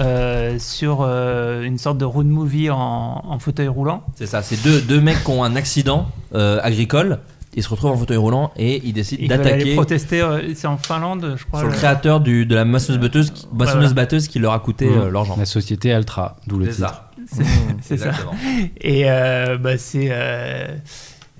euh, 0.00 0.58
sur 0.58 0.98
euh, 1.02 1.62
une 1.62 1.78
sorte 1.78 1.98
de 1.98 2.04
road 2.04 2.26
movie 2.26 2.70
en, 2.70 3.22
en 3.24 3.38
fauteuil 3.38 3.68
roulant. 3.68 4.02
C'est 4.14 4.26
ça, 4.26 4.42
c'est 4.42 4.62
deux, 4.62 4.80
deux 4.80 5.00
mecs 5.00 5.22
qui 5.24 5.30
ont 5.30 5.44
un 5.44 5.56
accident 5.56 6.08
euh, 6.34 6.58
agricole, 6.62 7.18
ils 7.54 7.62
se 7.62 7.68
retrouvent 7.68 7.90
en 7.92 7.96
fauteuil 7.98 8.16
roulant 8.16 8.50
et 8.56 8.80
ils 8.84 8.94
décident 8.94 9.22
Ils 9.22 9.28
veulent 9.30 9.40
aller 9.40 9.50
d'attaquer 9.50 9.74
protester, 9.74 10.22
euh, 10.22 10.54
c'est 10.54 10.66
en 10.66 10.78
Finlande, 10.78 11.34
je 11.36 11.44
crois. 11.44 11.58
sur 11.60 11.68
le 11.68 11.72
le- 11.74 11.78
créateur 11.78 12.20
du, 12.20 12.46
de 12.46 12.54
la 12.54 12.64
massonneuse 12.64 13.00
batteuse, 13.00 13.30
qui- 13.30 13.46
batteuse 13.94 14.28
qui 14.28 14.38
leur 14.38 14.52
a 14.54 14.58
coûté 14.60 14.86
Mmh. 14.86 14.98
euh, 14.98 15.10
leur 15.10 15.24
jambe. 15.26 15.38
La 15.38 15.44
société 15.44 15.92
Altra, 15.92 16.36
d'où 16.46 16.58
le 16.58 16.66
C'est 16.66 16.76
titre. 16.76 16.88
ça. 16.88 17.10
C'est 17.30 17.44
c'est 17.82 17.96
ça. 17.98 18.06
Exactement. 18.06 18.34
Et 18.80 19.02
euh, 19.10 19.58
bah, 19.58 19.76
c'est 19.76 20.08
euh, 20.10 20.68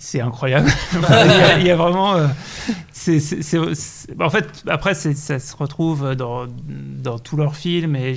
c'est 0.04 0.20
incroyable. 0.20 0.68
Il, 0.94 1.00
y 1.00 1.04
a, 1.04 1.58
il 1.60 1.66
y 1.66 1.70
a 1.70 1.76
vraiment. 1.76 2.16
euh, 2.16 2.26
en 4.20 4.30
fait, 4.30 4.64
après, 4.68 4.94
ça 4.94 5.38
se 5.38 5.56
retrouve 5.56 6.16
dans, 6.16 6.46
dans 7.02 7.18
tous 7.20 7.36
leurs 7.36 7.54
films. 7.54 7.94
Et 7.94 8.14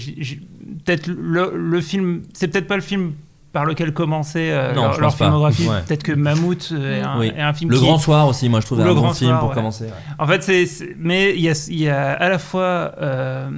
peut-être 0.84 1.06
le, 1.08 1.54
le 1.56 1.82
film, 1.82 2.24
c'est 2.34 2.48
peut-être 2.48 2.68
pas 2.68 2.76
le 2.76 2.82
film 2.82 3.14
par 3.54 3.66
lequel 3.66 3.94
commencer 3.94 4.50
euh, 4.52 4.74
Non, 4.74 4.98
leur, 4.98 5.16
filmographie. 5.16 5.68
Ouais. 5.68 5.82
Peut-être 5.88 6.04
que 6.04 6.12
Mammouth 6.12 6.70
euh, 6.74 7.00
est 7.00 7.04
un, 7.04 7.20
Oui. 7.20 7.32
un 7.38 7.54
film 7.54 7.70
Le 7.72 7.78
qui 7.78 7.84
Grand 7.86 7.98
Soir 8.00 8.28
aussi, 8.28 8.50
moi 8.50 8.60
je 8.60 8.66
trouve 8.66 8.80
Ou 8.80 8.82
un 8.82 8.86
Le 8.86 8.94
bon 8.94 9.02
Grand 9.02 9.14
film 9.14 9.30
Soir, 9.30 9.40
pour 9.40 9.50
ouais. 9.50 9.56
commencer. 9.56 9.86
ouais. 9.86 9.92
En 10.20 10.28
fait, 10.28 10.42
c'est, 10.44 10.68
mais 10.98 11.34
il 11.36 11.42
y 11.42 11.50
a, 11.50 11.68
il 11.70 11.80
y 11.82 11.88
a 11.88 12.14
à 12.14 12.28
la 12.30 12.38
fois 12.40 12.92
euh, 13.00 13.50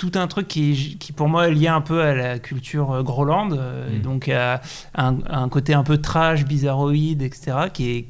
tout 0.00 0.12
un 0.14 0.26
truc 0.28 0.48
qui, 0.48 0.96
qui, 0.98 1.12
pour 1.12 1.28
moi, 1.28 1.48
est 1.48 1.52
lié 1.52 1.68
un 1.68 1.82
peu 1.82 2.00
à 2.00 2.14
la 2.14 2.38
culture 2.38 2.90
euh, 2.90 3.02
Groland, 3.02 3.52
euh, 3.52 3.90
Mm. 3.90 3.94
et 3.94 3.98
donc 3.98 4.28
à 4.28 4.62
un, 4.94 5.16
un 5.28 5.48
côté 5.50 5.74
un 5.74 5.84
peu 5.84 5.98
trash, 5.98 6.44
bizarroïde, 6.44 7.20
etc., 7.20 7.68
qui 7.72 7.90
est, 7.90 8.06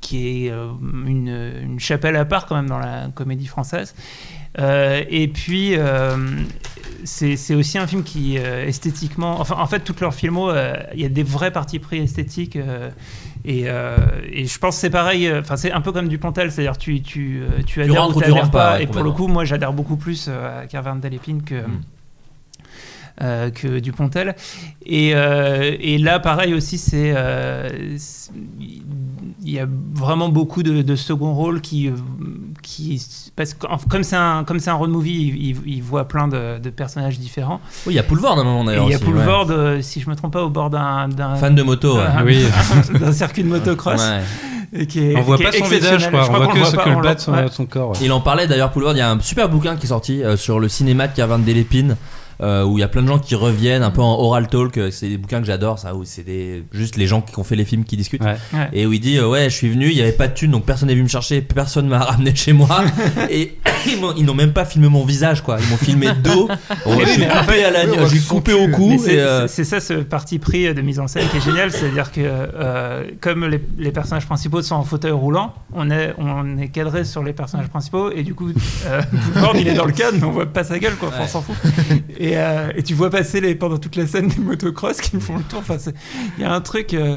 qui 0.00 0.46
est 0.46 0.50
euh, 0.50 0.68
une, 1.06 1.28
une 1.62 1.78
chapelle 1.78 2.16
à 2.16 2.24
part 2.24 2.46
quand 2.46 2.56
même 2.56 2.68
dans 2.68 2.78
la 2.78 3.08
comédie 3.14 3.46
française. 3.46 3.94
Euh, 4.58 5.02
et 5.10 5.28
puis, 5.28 5.74
euh, 5.76 6.16
c'est, 7.04 7.54
aussi 7.54 7.76
un 7.76 7.86
film 7.86 8.04
qui, 8.04 8.38
euh, 8.38 8.66
esthétiquement, 8.66 9.38
enfin, 9.38 9.56
en 9.58 9.66
fait, 9.66 9.80
toutes 9.80 10.00
leurs 10.00 10.14
filmos, 10.14 10.50
euh, 10.54 10.74
il 10.94 11.00
y 11.00 11.04
a 11.04 11.08
des 11.10 11.24
vrais 11.24 11.50
partis 11.50 11.78
pris 11.78 11.98
esthétiques. 11.98 12.58
Euh, 13.46 13.50
et, 13.50 13.64
euh, 13.66 13.96
et 14.32 14.46
je 14.46 14.58
pense 14.58 14.76
que 14.76 14.80
c'est 14.80 14.90
pareil, 14.90 15.26
euh, 15.26 15.40
enfin 15.40 15.56
c'est 15.56 15.72
un 15.72 15.80
peu 15.80 15.92
comme 15.92 16.08
du 16.08 16.18
Pontel, 16.18 16.50
c'est-à-dire 16.50 16.78
tu, 16.78 17.02
tu, 17.02 17.42
euh, 17.42 17.62
tu 17.66 17.82
adhères 17.82 18.02
rentres 18.04 18.16
ou 18.16 18.22
tu 18.22 18.30
rentres 18.32 18.50
pas, 18.50 18.80
et 18.80 18.86
pour 18.86 19.02
le 19.02 19.10
coup, 19.10 19.26
moi 19.28 19.44
j'adhère 19.44 19.72
beaucoup 19.72 19.96
plus 19.96 20.28
à 20.28 20.66
Caverne 20.66 21.00
d'Alépine 21.00 21.42
que, 21.42 21.54
Mm. 21.56 21.80
euh, 23.22 23.50
que 23.50 23.78
du 23.78 23.92
Pontel. 23.92 24.34
Et, 24.86 25.14
euh, 25.14 25.76
et 25.78 25.98
là, 25.98 26.18
pareil 26.18 26.52
aussi, 26.54 26.78
c'est 26.78 27.12
euh, 27.16 27.96
il 29.46 29.50
y 29.50 29.58
a 29.60 29.66
vraiment 29.92 30.30
beaucoup 30.30 30.62
de, 30.62 30.82
de 30.82 30.96
second 30.96 31.34
rôle 31.34 31.60
qui, 31.60 31.90
qui 32.64 33.00
parce 33.36 33.54
que 33.54 33.66
comme 33.88 34.02
c'est 34.02 34.16
un 34.16 34.42
comme 34.44 34.58
c'est 34.58 34.70
un 34.70 34.74
road 34.74 34.90
movie, 34.90 35.54
il, 35.66 35.82
voit 35.82 36.08
plein 36.08 36.26
de, 36.26 36.58
de 36.58 36.70
personnages 36.70 37.18
différents. 37.18 37.60
Oui, 37.86 37.92
il 37.92 37.96
y 37.96 37.98
a 37.98 38.02
Poulvord 38.02 38.38
à 38.38 38.40
un 38.40 38.44
moment 38.44 38.64
d'ailleurs. 38.64 38.86
il 38.86 38.92
y 38.92 38.94
a 38.94 38.98
Poulvord, 38.98 39.48
euh, 39.50 39.80
si 39.82 40.00
je 40.00 40.08
me 40.10 40.16
trompe 40.16 40.32
pas, 40.32 40.42
au 40.42 40.50
bord 40.50 40.70
d'un. 40.70 41.08
Fan 41.38 41.54
de 41.54 41.62
moto. 41.62 41.96
ouais. 41.98 42.04
d'un- 42.04 42.24
Oui. 42.24 42.44
d'un 43.00 43.12
circuit 43.12 43.44
de 43.44 43.48
motocross. 43.48 44.00
Ouais. 44.00 44.86
Qui 44.86 44.98
est- 44.98 45.16
On 45.16 45.20
voit 45.22 45.36
qui 45.36 45.44
pas 45.44 45.52
son 45.52 45.66
visage, 45.66 46.10
quoi. 46.10 46.22
Je 46.22 46.30
On 46.30 46.32
crois 46.32 46.44
voit 46.46 46.52
que, 46.54 46.58
le 46.58 46.64
ce- 46.64 46.70
que 46.76 47.02
bas 47.02 47.14
de 47.14 47.20
son, 47.20 47.32
ouais. 47.32 47.46
son 47.52 47.66
corps. 47.66 47.90
ouais. 47.90 47.98
Il 48.02 48.10
en 48.10 48.20
parlait 48.20 48.46
d'ailleurs, 48.48 48.72
Poulvord. 48.72 48.92
Il 48.94 48.98
y 48.98 49.02
a 49.02 49.10
un 49.10 49.20
super 49.20 49.48
bouquin 49.48 49.76
qui 49.76 49.86
est 49.86 49.90
sorti 49.90 50.22
euh, 50.22 50.36
sur 50.36 50.58
le 50.58 50.68
cinéma 50.68 51.06
de 51.06 51.14
Caverne 51.14 51.44
d'Elépine. 51.44 51.96
Euh, 52.40 52.64
où 52.64 52.78
il 52.78 52.80
y 52.80 52.84
a 52.84 52.88
plein 52.88 53.02
de 53.02 53.08
gens 53.08 53.18
qui 53.18 53.34
reviennent 53.34 53.82
un 53.82 53.90
peu 53.90 54.00
en 54.00 54.18
oral 54.18 54.48
talk 54.48 54.76
euh, 54.76 54.90
c'est 54.90 55.08
des 55.08 55.18
bouquins 55.18 55.40
que 55.40 55.46
j'adore 55.46 55.78
ça 55.78 55.94
où 55.94 56.04
c'est 56.04 56.22
des 56.22 56.64
juste 56.72 56.96
les 56.96 57.06
gens 57.06 57.20
qui 57.20 57.38
ont 57.38 57.44
fait 57.44 57.56
les 57.56 57.64
films 57.64 57.84
qui 57.84 57.96
discutent. 57.96 58.22
Ouais. 58.22 58.36
Ouais. 58.52 58.68
et 58.72 58.86
où 58.86 58.92
il 58.92 59.00
dit 59.00 59.18
euh, 59.18 59.28
ouais 59.28 59.44
je 59.44 59.54
suis 59.54 59.68
venu 59.68 59.86
il 59.86 59.96
y 59.96 60.02
avait 60.02 60.12
pas 60.12 60.28
de 60.28 60.34
thune 60.34 60.50
donc 60.50 60.64
personne 60.64 60.88
n'est 60.88 60.94
venu 60.94 61.04
me 61.04 61.08
chercher 61.08 61.42
personne 61.42 61.88
m'a 61.88 61.98
ramené 62.04 62.34
chez 62.34 62.52
moi. 62.52 62.84
Et 63.30 63.58
ils 64.16 64.24
n'ont 64.24 64.34
même 64.34 64.52
pas 64.52 64.64
filmé 64.64 64.88
mon 64.88 65.04
visage 65.04 65.42
quoi. 65.42 65.58
Ils 65.60 65.68
m'ont 65.68 65.76
filmé 65.76 66.08
dos. 66.22 66.48
Bon, 66.84 66.98
je 67.00 67.06
suis 67.06 67.24
en 67.24 67.40
coupé 67.40 67.64
à 67.64 67.70
la 67.70 67.84
oui, 67.86 68.20
coupé 68.28 68.52
au 68.52 68.68
cou 68.68 69.00
c'est 69.02 69.18
euh, 69.18 69.46
ça 69.48 69.80
ce 69.80 69.94
parti 69.94 70.38
pris 70.38 70.72
de 70.74 70.80
mise 70.80 71.00
en 71.00 71.08
scène 71.08 71.26
qui 71.28 71.38
est 71.38 71.40
génial, 71.40 71.70
c'est-à-dire 71.70 72.12
que 72.12 73.16
comme 73.20 73.46
les, 73.46 73.60
les 73.78 73.92
personnages 73.92 74.26
principaux 74.26 74.60
sont 74.62 74.74
en 74.74 74.82
fauteuil 74.82 75.12
roulant, 75.12 75.54
on 75.72 75.90
est, 75.90 76.14
on 76.18 76.58
est 76.58 76.68
cadré 76.68 77.04
sur 77.04 77.22
les 77.22 77.32
personnages 77.32 77.68
principaux 77.68 78.10
et 78.10 78.22
du 78.22 78.34
coup, 78.34 78.50
Boulevard, 79.12 79.56
il 79.56 79.68
est 79.68 79.74
dans 79.74 79.84
le 79.84 79.92
cadre, 79.92 80.18
mais 80.18 80.24
on 80.24 80.32
voit 80.32 80.46
pas 80.46 80.64
sa 80.64 80.78
gueule, 80.78 80.96
quoi, 80.96 81.10
on 81.20 81.26
s'en 81.26 81.42
fout. 81.42 81.56
Et, 82.18 82.23
euh, 82.34 82.68
et 82.76 82.82
tu 82.82 82.94
vois 82.94 83.10
passer 83.10 83.40
les, 83.40 83.54
pendant 83.54 83.78
toute 83.78 83.96
la 83.96 84.06
scène 84.06 84.28
des 84.36 84.40
motocross 84.40 85.00
qui 85.00 85.18
font 85.20 85.36
le 85.36 85.42
tour. 85.44 85.58
Enfin, 85.60 85.76
il 86.38 86.42
y 86.42 86.46
a 86.46 86.52
un 86.54 86.60
truc. 86.60 86.94
euh, 86.94 87.16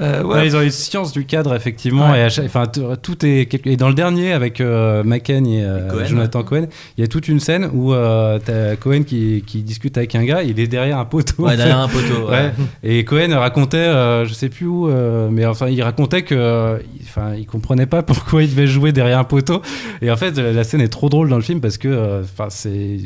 euh, 0.00 0.22
ouais, 0.22 0.34
Ouais, 0.36 0.46
ils 0.46 0.54
ont 0.56 0.60
une 0.62 0.70
science 0.70 1.10
du 1.10 1.26
cadre 1.26 1.52
effectivement 1.52 2.12
Ouais. 2.12 2.20
et 2.20 2.22
à 2.22 2.28
chaque- 2.28 2.44
enfin 2.46 2.68
tout 2.68 3.26
est 3.26 3.52
et 3.66 3.76
dans 3.76 3.88
le 3.88 3.94
dernier 3.94 4.32
avec 4.32 4.60
euh, 4.60 5.02
McCann 5.02 5.44
et, 5.48 5.64
euh, 5.64 5.84
Et 5.84 5.90
Cohen, 5.90 6.04
Jonathan 6.06 6.42
Cohen 6.44 6.66
il 6.96 7.00
y 7.00 7.04
a 7.04 7.08
toute 7.08 7.26
une 7.26 7.40
scène 7.40 7.68
où 7.74 7.92
euh, 7.92 8.38
t'as 8.38 8.76
Cohen 8.76 9.02
qui, 9.02 9.42
qui 9.44 9.62
discute 9.64 9.98
avec 9.98 10.14
un 10.14 10.22
gars 10.24 10.44
il 10.44 10.60
est 10.60 10.68
derrière 10.68 10.96
un 10.98 11.04
poteau 11.06 11.42
ouais, 11.42 11.56
derrière 11.56 11.80
un 11.80 11.88
poteau 11.88 12.22
ouais. 12.30 12.30
Ouais. 12.30 12.52
Et 12.84 13.04
Cohen 13.04 13.36
racontait, 13.36 13.78
euh, 13.78 14.24
je 14.26 14.32
sais 14.32 14.48
plus 14.48 14.66
où, 14.66 14.88
euh, 14.88 15.28
mais 15.28 15.44
enfin, 15.44 15.66
il 15.68 15.82
racontait 15.82 16.22
que, 16.22 16.80
enfin, 17.02 17.34
il 17.36 17.46
comprenait 17.46 17.86
pas 17.86 18.04
pourquoi 18.04 18.44
il 18.44 18.50
devait 18.50 18.68
jouer 18.68 18.92
derrière 18.92 19.18
un 19.18 19.24
poteau. 19.24 19.60
Et 20.02 20.10
en 20.12 20.16
fait, 20.16 20.38
la 20.38 20.62
scène 20.62 20.80
est 20.82 20.88
trop 20.88 21.08
drôle 21.08 21.28
dans 21.28 21.36
le 21.36 21.42
film 21.42 21.60
parce 21.60 21.78
que, 21.78 21.88
euh, 21.88 22.22
enfin, 22.22 22.46
c'est, 22.48 22.98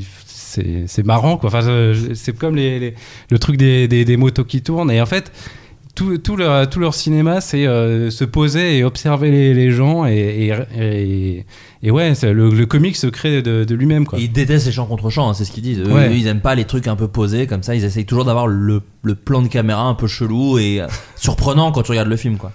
c'est, 0.86 1.02
marrant, 1.06 1.36
quoi. 1.36 1.48
Enfin, 1.48 1.60
c'est 2.14 2.36
comme 2.36 2.56
les, 2.56 2.78
les- 2.78 2.94
le 3.30 3.38
truc 3.38 3.56
des, 3.56 3.88
des, 3.88 4.04
des 4.04 4.16
motos 4.16 4.44
qui 4.44 4.62
tournent. 4.62 4.90
Et 4.90 5.00
en 5.00 5.06
fait, 5.06 5.32
tout, 5.94 6.18
tout, 6.18 6.36
leur, 6.36 6.68
tout 6.68 6.80
leur 6.80 6.92
cinéma, 6.94 7.40
c'est 7.40 7.66
euh, 7.66 8.10
se 8.10 8.24
poser 8.24 8.78
et 8.78 8.84
observer 8.84 9.30
les, 9.30 9.54
les 9.54 9.70
gens. 9.70 10.06
Et, 10.06 10.50
et, 10.50 10.54
et, 10.82 11.46
et 11.82 11.90
ouais, 11.90 12.12
le, 12.22 12.50
le 12.50 12.66
comique 12.66 12.96
se 12.96 13.06
crée 13.06 13.42
de, 13.42 13.62
de 13.64 13.74
lui-même, 13.74 14.04
ils 14.18 14.32
détestent 14.32 14.66
les 14.66 14.72
chants 14.72 14.86
contre 14.86 15.08
chants, 15.10 15.28
hein, 15.30 15.34
c'est 15.34 15.44
ce 15.44 15.52
qu'ils 15.52 15.62
disent. 15.62 15.80
Eux, 15.80 15.92
Ouais. 15.92 16.08
eux, 16.08 16.14
ils 16.16 16.26
aiment 16.26 16.40
pas 16.40 16.54
les 16.54 16.64
trucs 16.64 16.88
un 16.88 16.96
peu 16.96 17.06
posés 17.08 17.46
comme 17.46 17.62
ça. 17.62 17.74
Ils 17.76 17.84
essayent 17.84 18.06
toujours 18.06 18.24
d'avoir 18.24 18.46
le, 18.48 18.82
le 19.02 19.14
plan 19.14 19.40
de 19.42 19.48
caméra 19.48 19.82
un 19.82 19.94
peu 19.94 20.06
chelou 20.08 20.58
et 20.58 20.80
euh, 20.80 20.86
surprenant 21.16 21.70
quand 21.72 21.82
tu 21.82 21.90
regardes 21.92 22.08
le 22.08 22.16
film, 22.16 22.38
quoi. 22.38 22.52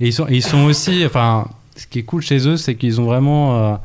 Et 0.00 0.08
ils 0.08 0.12
sont, 0.12 0.26
ils 0.28 0.42
sont 0.42 0.64
aussi, 0.64 1.04
enfin, 1.06 1.48
ce 1.76 1.86
qui 1.86 2.00
est 2.00 2.04
cool 2.04 2.22
chez 2.22 2.46
eux, 2.48 2.56
c'est 2.56 2.74
qu'ils 2.74 3.00
ont 3.00 3.04
vraiment. 3.06 3.56
euh, 3.58 3.76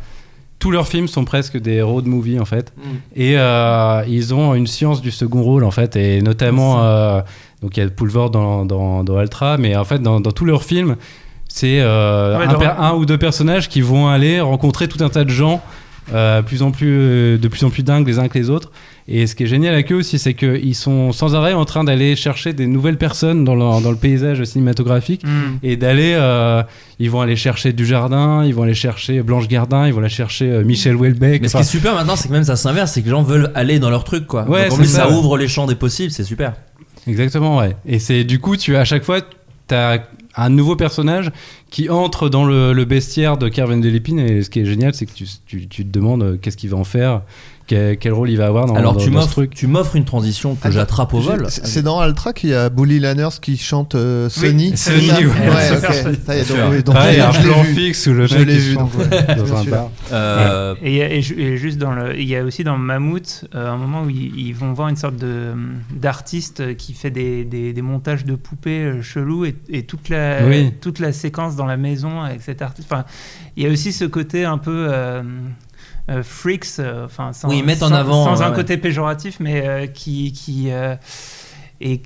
tous 0.60 0.72
leurs 0.72 0.88
films 0.88 1.08
sont 1.08 1.26
presque 1.26 1.58
des 1.58 1.82
road 1.82 2.06
movies 2.06 2.40
en 2.40 2.46
fait. 2.46 2.74
Et 3.16 3.38
euh, 3.38 4.04
ils 4.08 4.34
ont 4.34 4.56
une 4.56 4.68
science 4.68 5.02
du 5.02 5.12
second 5.12 5.42
rôle 5.44 5.64
en 5.64 5.72
fait. 5.72 5.96
Et 5.96 6.22
notamment, 6.22 6.84
euh, 6.84 7.22
donc 7.62 7.76
il 7.76 7.84
y 7.84 7.86
a 7.86 7.90
Poulvord 7.90 8.30
dans, 8.30 8.66
dans, 8.66 9.04
dans 9.04 9.20
Ultra, 9.22 9.58
mais 9.58 9.76
en 9.76 9.84
fait, 9.84 10.00
dans, 10.00 10.22
dans 10.22 10.32
tous 10.32 10.46
leurs 10.46 10.64
films, 10.64 10.96
c'est 11.50 11.82
euh, 11.82 12.38
Ouais, 12.40 12.66
un, 12.78 12.94
ou 12.94 13.06
deux 13.06 13.18
personnages 13.18 13.68
qui 13.68 13.82
vont 13.82 14.08
aller 14.08 14.40
rencontrer 14.40 14.88
tout 14.88 15.04
un 15.04 15.10
tas 15.10 15.26
de 15.26 15.30
gens. 15.30 15.62
plus 16.46 16.62
en 16.64 16.72
plus, 16.72 17.38
de 17.38 17.48
plus 17.50 17.64
en 17.66 17.70
plus 17.70 17.84
dingues 17.84 18.08
les 18.08 18.20
uns 18.20 18.28
que 18.30 18.38
les 18.38 18.50
autres. 18.50 18.72
Et 19.08 19.28
ce 19.28 19.36
qui 19.36 19.44
est 19.44 19.48
génial 19.48 19.74
avec 19.74 19.92
eux 19.92 19.96
aussi, 19.96 20.18
c'est 20.18 20.34
qu'ils 20.34 20.76
sont 20.76 21.12
sans 21.12 21.36
arrêt 21.36 21.52
en 21.54 21.66
train 21.66 21.84
d'aller 21.84 22.16
chercher 22.16 22.54
des 22.54 22.68
nouvelles 22.68 22.98
personnes 22.98 23.44
dans 23.44 23.56
le, 23.56 23.84
dans 23.84 23.92
le 23.92 23.98
paysage 23.98 24.44
cinématographique 24.46 25.24
Mm. 25.26 25.58
et 25.64 25.76
d'aller 25.76 26.14
euh, 26.16 26.64
ils 27.00 27.10
vont 27.10 27.22
aller 27.22 27.36
chercher 27.36 27.74
du 27.74 27.86
jardin 27.86 28.44
ils 28.46 28.54
vont 28.54 28.64
aller 28.64 28.74
chercher 28.74 29.22
Blanche 29.22 29.48
Gardin 29.48 29.88
ils 29.88 29.94
vont 29.94 30.00
aller 30.00 30.10
chercher 30.10 30.50
euh, 30.50 30.64
Michel 30.64 30.96
Houellebecq 30.96 31.42
Mais 31.42 31.48
ce 31.48 31.54
qui 31.56 31.62
est 31.62 31.64
super 31.66 31.94
maintenant, 31.96 32.16
c'est 32.16 32.28
que 32.30 32.34
même 32.34 32.44
ça 32.44 32.56
s'inverse, 32.56 32.92
c'est 32.94 33.02
que 33.02 33.06
les 33.06 33.12
gens 33.12 33.24
veulent 33.24 33.52
aller 33.56 33.80
dans 33.80 33.90
leur 33.90 34.04
truc, 34.04 34.26
quoi. 34.28 34.48
Ouais, 34.50 34.64
Donc 34.64 34.74
en 34.74 34.76
c'est 34.76 34.82
plus, 34.84 34.88
ça, 34.92 35.08
ça, 35.08 35.12
ouvre 35.12 35.38
les 35.38 35.48
champs 35.48 35.68
des 35.68 35.76
possibles, 35.76 36.12
c'est 36.12 36.24
super. 36.24 36.54
exactement 37.08 37.58
ouais 37.58 37.76
et 37.86 38.00
c'est 38.00 38.24
du 38.24 38.40
coup 38.40 38.56
tu 38.58 38.76
à 38.78 38.86
chaque 38.86 39.04
fois 39.04 39.20
t'as 39.68 40.00
un 40.36 40.50
nouveau 40.50 40.76
personnage 40.76 41.32
qui 41.70 41.90
entre 41.90 42.28
dans 42.30 42.44
le, 42.46 42.74
le 42.74 42.86
bestiaire 42.86 43.38
de 43.38 43.50
Kerven 43.50 43.82
de 43.82 43.90
Lépine 43.90 44.20
et 44.20 44.42
ce 44.42 44.50
qui 44.50 44.60
est 44.62 44.66
génial 44.66 44.94
c'est 44.94 45.06
que 45.06 45.12
tu, 45.14 45.26
tu, 45.46 45.68
tu 45.68 45.86
te 45.86 45.92
demandes 45.92 46.24
euh, 46.24 46.38
qu'est-ce 46.42 46.58
qu'il 46.58 46.70
va 46.70 46.78
en 46.78 46.84
faire 46.84 47.22
quel, 47.74 47.98
quel 47.98 48.14
rôle 48.14 48.30
il 48.30 48.38
va 48.38 48.46
avoir 48.48 48.66
dans, 48.66 48.76
Alors 48.76 48.94
dans- 48.94 49.00
tu 49.00 49.06
dans 49.10 49.12
ce 49.14 49.18
m'offres, 49.26 49.32
truc 49.34 49.54
tu 49.56 49.68
m'offres 49.68 49.96
une 49.96 50.06
transition 50.06 50.56
que 50.56 50.70
j'attrape 50.72 51.14
au 51.14 51.20
vol. 51.20 51.46
C'est 51.50 51.82
dans 51.82 52.00
Altra 52.00 52.34
qu'il 52.34 52.50
y 52.52 52.54
a 52.54 52.70
Bully 52.70 53.00
Lanners 53.00 53.30
qui 53.42 53.58
chante 53.58 53.96
euh, 53.96 54.30
Sonny, 54.30 54.78
ça 54.78 54.92
ouais. 54.94 54.98
Ouais, 55.00 55.26
Ouais, 55.26 55.72
ok. 55.72 55.94
super, 55.94 55.94
Ça 56.26 56.36
y 56.36 56.40
est, 56.40 56.44
sûr. 56.44 56.56
donc, 56.58 56.66
oui, 56.72 56.84
donc, 56.84 56.96
Pareil, 56.96 57.20
un 57.20 57.32
je 57.32 57.40
l'ai 57.40 57.44
plan 57.50 57.62
vu. 57.64 57.74
fixe 57.76 58.08
où 58.08 58.14
le 58.14 58.28
Je 58.28 58.38
mec 58.38 58.48
l'ai 58.48 58.54
il 58.56 58.60
vu, 58.60 58.74
chante, 58.76 58.92
donc, 58.98 59.12
ouais. 59.12 59.36
dans 59.36 59.56
un 59.56 59.64
bar 59.66 59.90
Euh, 60.12 60.76
Et, 60.84 60.96
il 60.98 61.02
a- 61.02 61.56
juste 61.56 61.78
dans 61.78 61.92
le, 61.92 62.20
il 62.20 62.28
y 62.28 62.36
a 62.36 62.44
aussi 62.44 62.64
dans 62.64 62.78
Mammouth 62.78 63.46
euh, 63.56 63.72
un 63.72 63.78
moment 63.78 64.04
où 64.04 64.10
ils, 64.10 64.32
ils 64.38 64.54
vont 64.56 64.74
voir 64.74 64.90
une 64.90 64.96
sorte 64.96 65.16
de 65.16 65.54
d'artiste 65.96 66.76
qui 66.78 66.94
fait 66.94 67.12
des, 67.12 67.44
des, 67.46 67.74
des 67.74 67.82
montages 67.82 68.26
de 68.26 68.36
poupées 68.36 68.84
euh, 68.86 69.02
chelous 69.02 69.46
et, 69.46 69.56
et 69.70 69.84
toute 69.84 70.10
la 70.10 70.46
Oui. 70.46 70.72
toute 70.82 71.00
la 71.00 71.12
séquence 71.14 71.56
dans 71.56 71.66
la 71.66 71.78
maison 71.78 72.22
avec 72.22 72.42
cet 72.42 72.62
artiste. 72.62 72.88
Enfin, 72.92 73.06
il 73.56 73.64
y 73.64 73.68
a 73.68 73.70
aussi 73.70 73.94
ce 73.94 74.06
côté 74.06 74.46
un 74.46 74.58
peu 74.58 74.88
freaks, 76.24 76.80
euh, 76.80 77.06
enfin 77.06 77.32
sans, 77.34 77.50
Oui, 77.50 77.60
ils 77.60 77.66
mettent 77.66 77.84
en 77.84 77.90
sans- 77.90 77.96
avant, 77.96 78.26
sans 78.26 78.40
ouais, 78.42 78.46
un 78.46 78.50
ouais. 78.50 78.56
côté 78.56 78.78
péjoratif, 78.78 79.40
mais 79.40 79.66
euh, 79.68 79.88
qui 79.88 80.32
qui 80.34 80.72
euh, 80.72 80.96
est 81.82 82.04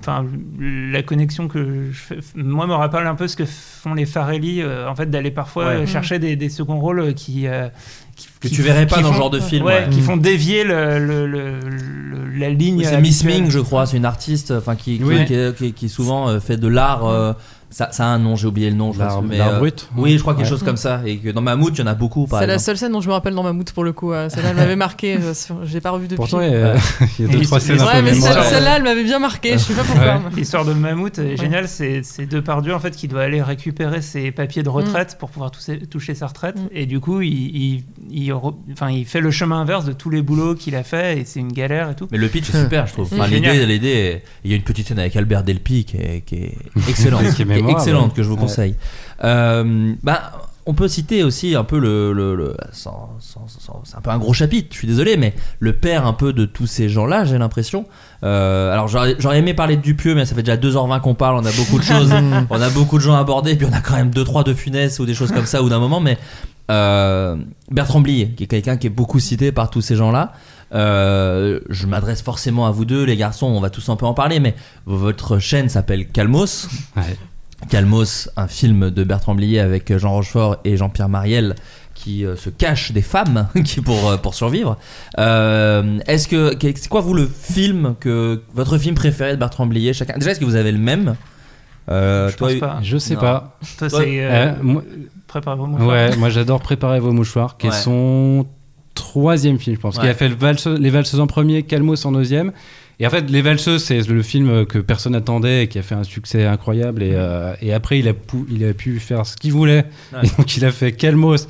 Enfin, 0.00 0.26
la 0.58 1.02
connexion 1.02 1.46
que 1.46 1.90
je 1.92 1.98
fais, 1.98 2.18
moi 2.34 2.66
me 2.66 2.72
rappelle 2.74 3.06
un 3.06 3.14
peu 3.14 3.28
ce 3.28 3.36
que 3.36 3.44
font 3.44 3.94
les 3.94 4.06
Farelli, 4.06 4.60
euh, 4.62 4.88
en 4.88 4.94
fait, 4.96 5.06
d'aller 5.10 5.30
parfois 5.30 5.66
Ouais. 5.66 5.70
euh, 5.82 5.86
chercher 5.86 6.18
des, 6.18 6.34
des 6.36 6.48
seconds 6.48 6.80
rôles 6.80 7.14
qui, 7.14 7.46
euh, 7.46 7.68
qui- 8.16 8.28
que 8.42 8.48
tu 8.48 8.62
verrais 8.62 8.86
pas 8.86 9.00
dans 9.00 9.12
ce 9.12 9.18
genre 9.18 9.30
de 9.30 9.40
film. 9.40 9.64
ouais, 9.64 9.84
ouais. 9.84 9.88
qui 9.90 10.00
font 10.00 10.16
dévier 10.16 10.64
le, 10.64 10.98
le- 10.98 11.26
le- 11.26 11.58
le- 11.60 12.38
la 12.38 12.50
ligne. 12.50 12.82
C'est 12.84 13.00
Miss. 13.00 13.24
Ming, 13.24 13.50
je 13.50 13.60
crois, 13.60 13.86
c'est 13.86 13.96
une 13.96 14.04
artiste, 14.06 14.50
enfin 14.56 14.74
qui, 14.74 14.98
qui, 14.98 15.04
Oui. 15.04 15.24
qui, 15.26 15.34
qui- 15.56 15.72
qui 15.72 15.88
souvent 15.88 16.28
euh, 16.28 16.40
fait 16.40 16.56
de 16.56 16.68
l'art. 16.68 17.06
euh, 17.06 17.32
ça, 17.70 17.88
ça 17.90 18.04
a 18.04 18.08
un 18.08 18.18
nom, 18.18 18.36
j'ai 18.36 18.46
oublié 18.48 18.68
le 18.68 18.76
nom. 18.76 18.92
je 18.92 18.98
L'art- 18.98 19.20
pense, 19.20 19.24
mais, 19.26 19.38
l'art 19.38 19.54
euh, 19.54 19.58
brut. 19.58 19.88
Oui, 19.96 20.12
je 20.18 20.18
crois 20.20 20.34
quelque 20.34 20.44
Ouais. 20.44 20.50
chose 20.50 20.62
comme 20.62 20.76
ça. 20.76 21.00
Et 21.06 21.16
que 21.16 21.30
dans 21.30 21.40
Mammouth, 21.40 21.72
il 21.74 21.78
y 21.80 21.82
en 21.82 21.86
a 21.86 21.94
beaucoup, 21.94 22.26
par 22.26 22.40
C'est 22.40 22.46
la 22.46 22.58
seule 22.58 22.76
scène 22.76 22.92
dont 22.92 23.00
je 23.00 23.08
me 23.08 23.14
rappelle 23.14 23.34
dans 23.34 23.42
Mammouth 23.42 23.72
pour 23.72 23.82
le 23.82 23.94
coup. 23.94 24.12
euh, 24.12 24.28
Celle-là, 24.28 24.50
elle 24.50 24.56
m'avait 24.56 24.76
marqué. 24.76 25.16
euh, 25.18 25.32
l'ai 25.72 25.80
pas 25.80 25.90
revue 25.90 26.04
depuis. 26.06 26.16
pourtant 26.16 26.42
il 26.42 26.50
y 26.50 26.54
a, 26.54 26.74
il 27.18 27.24
y 27.24 27.28
a 27.28 27.32
deux 27.32 27.38
Et 27.40 27.44
trois 27.46 27.60
scènes 27.60 27.80
ouais, 27.80 28.02
mais 28.02 28.12
celle-là, 28.12 28.76
elle 28.76 28.82
m'avait 28.82 29.04
bien 29.04 29.18
marqué. 29.18 29.52
Je 29.52 29.56
sais 29.58 29.72
pas 29.72 29.84
pourquoi. 29.84 30.04
Ouais. 30.04 30.20
L'histoire 30.36 30.66
de 30.66 30.74
Mammouth 30.74 31.18
est 31.18 31.38
géniale, 31.38 31.66
c'est 31.66 32.02
c'est 32.02 32.26
Depardieu 32.26 32.74
en 32.74 32.78
fait 32.78 32.90
qui 32.94 33.08
doit 33.08 33.22
aller 33.22 33.40
récupérer 33.40 34.02
ses 34.02 34.32
papiers 34.32 34.62
de 34.62 34.68
retraite 34.68 35.16
pour 35.18 35.30
pouvoir 35.30 35.50
toucher, 35.50 35.78
toucher 35.86 36.14
sa 36.14 36.26
retraite 36.26 36.56
Mm. 36.56 36.68
et 36.72 36.84
du 36.84 37.00
coup 37.00 37.22
il, 37.22 37.32
il, 37.32 37.84
il 38.10 38.31
re- 38.32 38.54
enfin, 38.72 38.90
il 38.90 39.04
fait 39.06 39.20
le 39.20 39.30
chemin 39.30 39.60
inverse 39.60 39.84
de 39.84 39.92
tous 39.92 40.10
les 40.10 40.22
boulots 40.22 40.54
qu'il 40.54 40.74
a 40.76 40.82
fait 40.82 41.18
et 41.18 41.24
c'est 41.24 41.40
une 41.40 41.52
galère 41.52 41.90
et 41.90 41.94
tout. 41.94 42.08
Mais 42.10 42.18
le 42.18 42.28
pitch 42.28 42.50
est 42.50 42.60
super, 42.62 42.86
je 42.86 42.92
trouve. 42.92 43.08
Enfin, 43.12 43.26
l'idée, 43.28 44.22
il 44.44 44.50
y 44.50 44.54
a 44.54 44.56
une 44.56 44.62
petite 44.62 44.88
scène 44.88 44.98
avec 44.98 45.14
Albert 45.16 45.44
Delpi 45.44 45.84
qui 45.84 45.96
est, 45.96 46.22
qui 46.26 46.34
est 46.36 46.56
excellente, 46.88 47.20
Qui 47.22 47.26
est 47.28 47.34
qui 47.34 47.42
est 47.42 47.44
mémorable, 47.46 47.78
excellente 47.78 48.08
ouais. 48.10 48.16
que 48.16 48.22
je 48.22 48.28
vous 48.28 48.34
Ouais. 48.34 48.40
conseille. 48.40 48.74
Euh, 49.24 49.92
bah, 50.02 50.32
on 50.64 50.74
peut 50.74 50.86
citer 50.86 51.24
aussi 51.24 51.56
un 51.56 51.64
peu 51.64 51.78
le, 51.80 52.12
le- 52.12 52.36
le- 52.36 52.56
sans- 52.70 53.10
sans- 53.18 53.48
sans- 53.48 53.82
c'est 53.84 53.96
un 53.96 54.00
peu 54.00 54.10
un 54.10 54.18
gros 54.18 54.32
chapitre. 54.32 54.68
Je 54.70 54.78
suis 54.78 54.86
désolé, 54.86 55.16
mais 55.16 55.34
le 55.58 55.72
père 55.72 56.06
un 56.06 56.12
peu 56.12 56.32
de 56.32 56.44
tous 56.44 56.66
ces 56.68 56.88
gens-là, 56.88 57.24
j'ai 57.24 57.36
l'impression. 57.36 57.84
Euh, 58.22 58.72
alors 58.72 58.86
j'aurais 58.86 59.16
j'aurais 59.18 59.40
aimé 59.40 59.54
parler 59.54 59.76
de 59.76 59.82
Dupieux, 59.82 60.14
mais 60.14 60.24
ça 60.24 60.36
fait 60.36 60.44
déjà 60.44 60.56
2h20 60.56 61.00
qu'on 61.00 61.14
parle. 61.14 61.34
On 61.42 61.44
a 61.46 61.50
beaucoup 61.50 61.80
de 61.80 61.84
choses, 61.84 62.12
on 62.48 62.60
a 62.60 62.70
beaucoup 62.70 62.98
de 62.98 63.02
gens 63.02 63.14
à 63.14 63.18
aborder, 63.18 63.56
puis 63.56 63.66
on 63.68 63.72
a 63.74 63.80
quand 63.80 63.94
même 63.96 64.10
deux 64.10 64.22
trois 64.22 64.44
de 64.44 64.54
Funès 64.54 65.00
ou 65.00 65.04
des 65.04 65.14
choses 65.14 65.32
comme 65.32 65.46
ça 65.46 65.64
ou 65.64 65.68
d'un 65.68 65.80
moment. 65.80 65.98
Mais 65.98 66.16
euh, 66.70 67.36
Bertrand 67.70 68.00
Blier, 68.00 68.30
qui 68.30 68.44
est 68.44 68.46
quelqu'un 68.46 68.76
qui 68.76 68.86
est 68.86 68.90
beaucoup 68.90 69.20
cité 69.20 69.52
par 69.52 69.70
tous 69.70 69.80
ces 69.80 69.96
gens-là. 69.96 70.32
Euh, 70.74 71.60
je 71.68 71.86
m'adresse 71.86 72.22
forcément 72.22 72.66
à 72.66 72.70
vous 72.70 72.84
deux, 72.84 73.04
les 73.04 73.16
garçons. 73.16 73.46
On 73.46 73.60
va 73.60 73.68
tous 73.70 73.88
un 73.88 73.96
peu 73.96 74.06
en 74.06 74.14
parler, 74.14 74.40
mais 74.40 74.54
votre 74.86 75.38
chaîne 75.38 75.68
s'appelle 75.68 76.06
Calmos. 76.08 76.68
Ouais. 76.96 77.02
Calmos, 77.68 78.28
un 78.36 78.48
film 78.48 78.90
de 78.90 79.04
Bertrand 79.04 79.34
Blier 79.34 79.60
avec 79.60 79.96
Jean 79.96 80.12
Rochefort 80.12 80.56
et 80.64 80.76
Jean-Pierre 80.76 81.08
Mariel 81.08 81.54
qui 81.94 82.24
euh, 82.24 82.34
se 82.36 82.48
cachent 82.50 82.90
des 82.90 83.02
femmes 83.02 83.48
qui 83.64 83.80
pour, 83.82 84.08
euh, 84.10 84.16
pour 84.16 84.34
survivre. 84.34 84.78
Euh, 85.18 85.98
est-ce 86.06 86.26
que 86.26 86.56
c'est 86.60 86.88
quoi 86.88 87.02
vous 87.02 87.14
le 87.14 87.26
film 87.28 87.94
que 88.00 88.42
votre 88.54 88.78
film 88.78 88.94
préféré 88.96 89.32
de 89.32 89.36
Bertrand 89.36 89.66
Blier 89.66 89.92
chacun? 89.92 90.14
Déjà 90.18 90.30
est-ce 90.32 90.40
que 90.40 90.44
vous 90.44 90.56
avez 90.56 90.72
le 90.72 90.78
même? 90.78 91.14
Euh, 91.90 92.30
Je 92.30 92.36
toi, 92.36 92.48
pense 92.48 92.58
pas. 92.60 92.78
Je 92.82 92.96
sais 92.96 93.14
Non. 93.14 93.20
pas. 93.20 93.58
Toi, 93.78 93.88
Toi, 93.90 94.00
c'est. 94.00 94.24
Euh, 94.24 94.30
euh, 94.30 94.52
moi- 94.62 94.82
Préparez-vous, 95.32 95.66
mon 95.66 95.76
frère. 95.78 95.88
Ouais, 95.88 96.16
moi 96.16 96.28
j'adore 96.30 96.60
préparer 96.60 97.00
vos 97.00 97.12
mouchoirs, 97.12 97.56
qui 97.56 97.68
Ouais. 97.68 97.74
est 97.74 97.80
son 97.82 98.46
troisième 98.94 99.58
film, 99.58 99.76
je 99.76 99.80
pense. 99.80 99.96
Ouais. 99.96 100.02
Qui 100.02 100.08
a 100.08 100.14
fait 100.14 100.28
le 100.28 100.36
les 100.78 100.90
valseuses 100.90 101.20
en 101.20 101.26
premier, 101.26 101.62
Calmos 101.62 102.04
en 102.06 102.12
deuxième. 102.12 102.52
Et 103.00 103.06
en 103.06 103.10
fait, 103.10 103.28
Les 103.30 103.42
Valseuses, 103.42 103.82
c'est 103.82 104.06
le 104.06 104.22
film 104.22 104.64
que 104.64 104.78
personne 104.78 105.12
n'attendait 105.14 105.64
et 105.64 105.66
qui 105.66 105.76
a 105.78 105.82
fait 105.82 105.96
un 105.96 106.04
succès 106.04 106.44
incroyable. 106.46 107.02
Et, 107.02 107.12
euh, 107.14 107.52
et 107.60 107.72
après, 107.72 107.98
il 107.98 108.06
a, 108.06 108.12
pu, 108.12 108.44
il 108.48 108.64
a 108.64 108.74
pu 108.74 109.00
faire 109.00 109.26
ce 109.26 109.36
qu'il 109.36 109.50
voulait. 109.52 109.86
Ouais. 110.12 110.20
Et 110.22 110.26
donc, 110.38 110.56
il 110.56 110.64
a 110.64 110.70
fait 110.70 110.92
Calmos, 110.92 111.48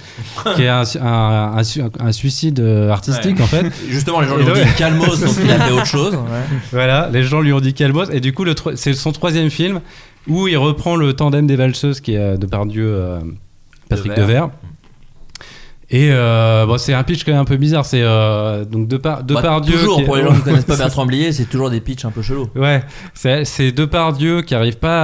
qui 0.55 0.63
est 0.63 0.69
un, 0.69 0.85
un, 1.03 1.53
un 1.59 1.63
su- 1.65 1.83
un 1.99 2.13
suicide 2.13 2.61
euh, 2.61 2.89
artistique, 2.89 3.37
Ouais. 3.37 3.43
en 3.43 3.47
fait. 3.47 3.67
Justement, 3.91 4.21
les 4.21 4.29
gens 4.29 4.39
Et 4.39 4.45
lui 4.45 4.51
ont 4.51 4.55
ouais. 4.55 4.65
dit 4.65 4.73
Calmos, 4.79 5.21
donc 5.21 5.35
il 5.45 5.51
a 5.51 5.59
fait 5.59 5.73
autre 5.73 5.85
chose. 5.87 6.17
Voilà, 6.73 7.11
les 7.13 7.23
gens 7.23 7.43
lui 7.43 7.53
ont 7.53 7.61
dit 7.61 7.75
Calmos. 7.75 8.07
Et 8.13 8.21
du 8.21 8.33
coup, 8.33 8.47
c'est 8.77 8.95
son 8.95 9.13
troisième 9.13 9.51
film 9.51 9.81
où 10.29 10.49
il 10.49 10.57
reprend 10.57 10.97
le 10.97 11.13
tandem 11.13 11.47
des 11.47 11.57
valseuses 11.57 12.01
qui 12.01 12.15
est 12.15 12.19
euh, 12.19 12.37
de 12.39 12.47
Pardieu, 12.47 12.87
euh, 12.87 13.19
Patrick 13.97 14.13
Devers. 14.15 14.27
Devers. 14.27 14.51
Et 15.95 16.09
euh, 16.11 16.65
bon, 16.65 16.79
c'est 16.79 16.95
un 16.95 17.03
pitch 17.03 17.23
quand 17.23 17.33
même 17.33 17.43
un 17.43 17.45
peu 17.45 17.59
bizarre. 17.59 17.85
C'est 17.85 18.01
euh, 18.03 18.65
donc 18.65 18.89
de 18.89 18.97
par 18.97 19.25
de 19.25 19.35
Bah, 19.35 19.43
Pardieu. 19.43 19.75
toujours, 19.77 19.99
qui 19.99 20.05
pour 20.05 20.17
les 20.17 20.23
gens 20.23 20.33
qui 20.35 20.41
connaissent 20.45 20.65
pas 20.65 20.77
Bertrand 20.79 21.05
Blier, 21.05 21.33
c'est 21.33 21.45
toujours 21.45 21.69
des 21.69 21.81
pitchs 21.83 22.07
un 22.07 22.11
peu 22.11 22.23
chelous. 22.23 22.49
Ouais, 22.57 22.83
c'est 23.13 23.45
c'est 23.45 23.73
Depardieu 23.73 24.41
qui 24.41 24.55
arrive 24.55 24.79
pas 24.79 25.03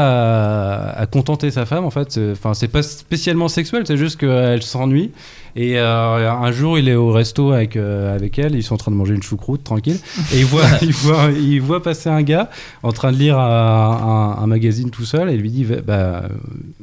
à, 0.95 1.01
à 1.01 1.07
contenter 1.07 1.51
sa 1.51 1.67
femme 1.67 1.85
en 1.85 1.91
fait. 1.91 2.19
Enfin, 2.33 2.55
c'est 2.55 2.69
pas 2.69 2.83
spécialement 2.83 3.49
sexuel, 3.49 3.83
c'est 3.87 3.99
juste 3.99 4.19
qu'elle 4.19 4.63
s'ennuie. 4.63 5.13
Et 5.57 5.79
euh, 5.79 6.31
un 6.33 6.53
jour, 6.53 6.79
il 6.79 6.89
est 6.89 6.95
au 6.95 7.11
resto 7.13 7.53
avec 7.53 7.77
euh, 7.77 8.15
avec 8.17 8.39
elle. 8.39 8.55
Ils 8.55 8.63
sont 8.63 8.75
en 8.75 8.79
train 8.79 8.93
de 8.93 8.97
manger 8.97 9.15
une 9.15 9.23
choucroute 9.23 9.63
tranquille. 9.65 9.99
Et 10.33 10.39
il 10.39 10.47
voit 10.47 10.63
il 10.83 10.93
voit 10.93 11.29
il 11.39 11.61
voit 11.61 11.83
passer 11.83 12.09
un 12.09 12.23
gars 12.23 12.49
en 12.83 12.93
train 12.93 13.13
de 13.13 13.19
lire 13.19 13.39
un, 13.39 14.37
un- 14.39 14.43
un 14.43 14.47
magazine 14.47 14.89
tout 14.91 15.05
seul. 15.05 15.29
Et 15.29 15.35
il 15.35 15.41
lui 15.43 15.51
dit 15.51 15.65
bah, 15.87 15.93
euh, 15.93 16.21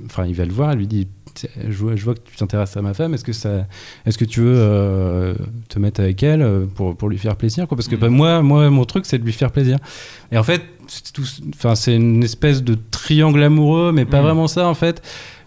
enfin, 0.05 0.25
il 0.27 0.35
va 0.35 0.45
le 0.45 0.53
voir. 0.53 0.73
Il 0.73 0.77
lui 0.79 0.87
dit 0.87 1.07
je 1.67 1.77
vois, 1.77 1.95
je 1.95 2.03
vois 2.05 2.13
que 2.15 2.19
tu 2.23 2.35
t'intéresses 2.35 2.75
à 2.77 2.81
ma 2.81 2.93
femme. 2.93 3.13
Est-ce 3.13 3.23
que 3.23 3.33
ça, 3.33 3.65
est-ce 4.05 4.17
que 4.17 4.25
tu 4.25 4.41
veux 4.41 4.55
euh, 4.57 5.35
te 5.69 5.79
mettre 5.79 5.99
avec 6.01 6.21
elle 6.23 6.41
euh, 6.41 6.65
pour, 6.65 6.95
pour 6.95 7.09
lui 7.09 7.17
faire 7.17 7.35
plaisir 7.35 7.67
quoi? 7.67 7.75
Parce 7.77 7.87
que 7.87 7.95
Mm. 7.95 7.99
bah, 7.99 8.09
moi, 8.09 8.41
moi, 8.41 8.69
mon 8.69 8.85
truc, 8.85 9.05
c'est 9.05 9.17
de 9.19 9.23
lui 9.25 9.33
faire 9.33 9.51
plaisir. 9.51 9.77
Et 10.31 10.37
en 10.37 10.43
fait, 10.43 10.61
c'est 10.87 11.11
tout- 11.13 11.25
c'est 11.75 11.95
une 11.95 12.23
espèce 12.23 12.63
de 12.63 12.77
triangle 12.91 13.41
amoureux, 13.43 13.91
mais 13.91 14.05
pas 14.05 14.19
Mm. 14.21 14.23
vraiment 14.25 14.47
ça 14.47 14.67
en 14.67 14.73
fait. 14.75 15.01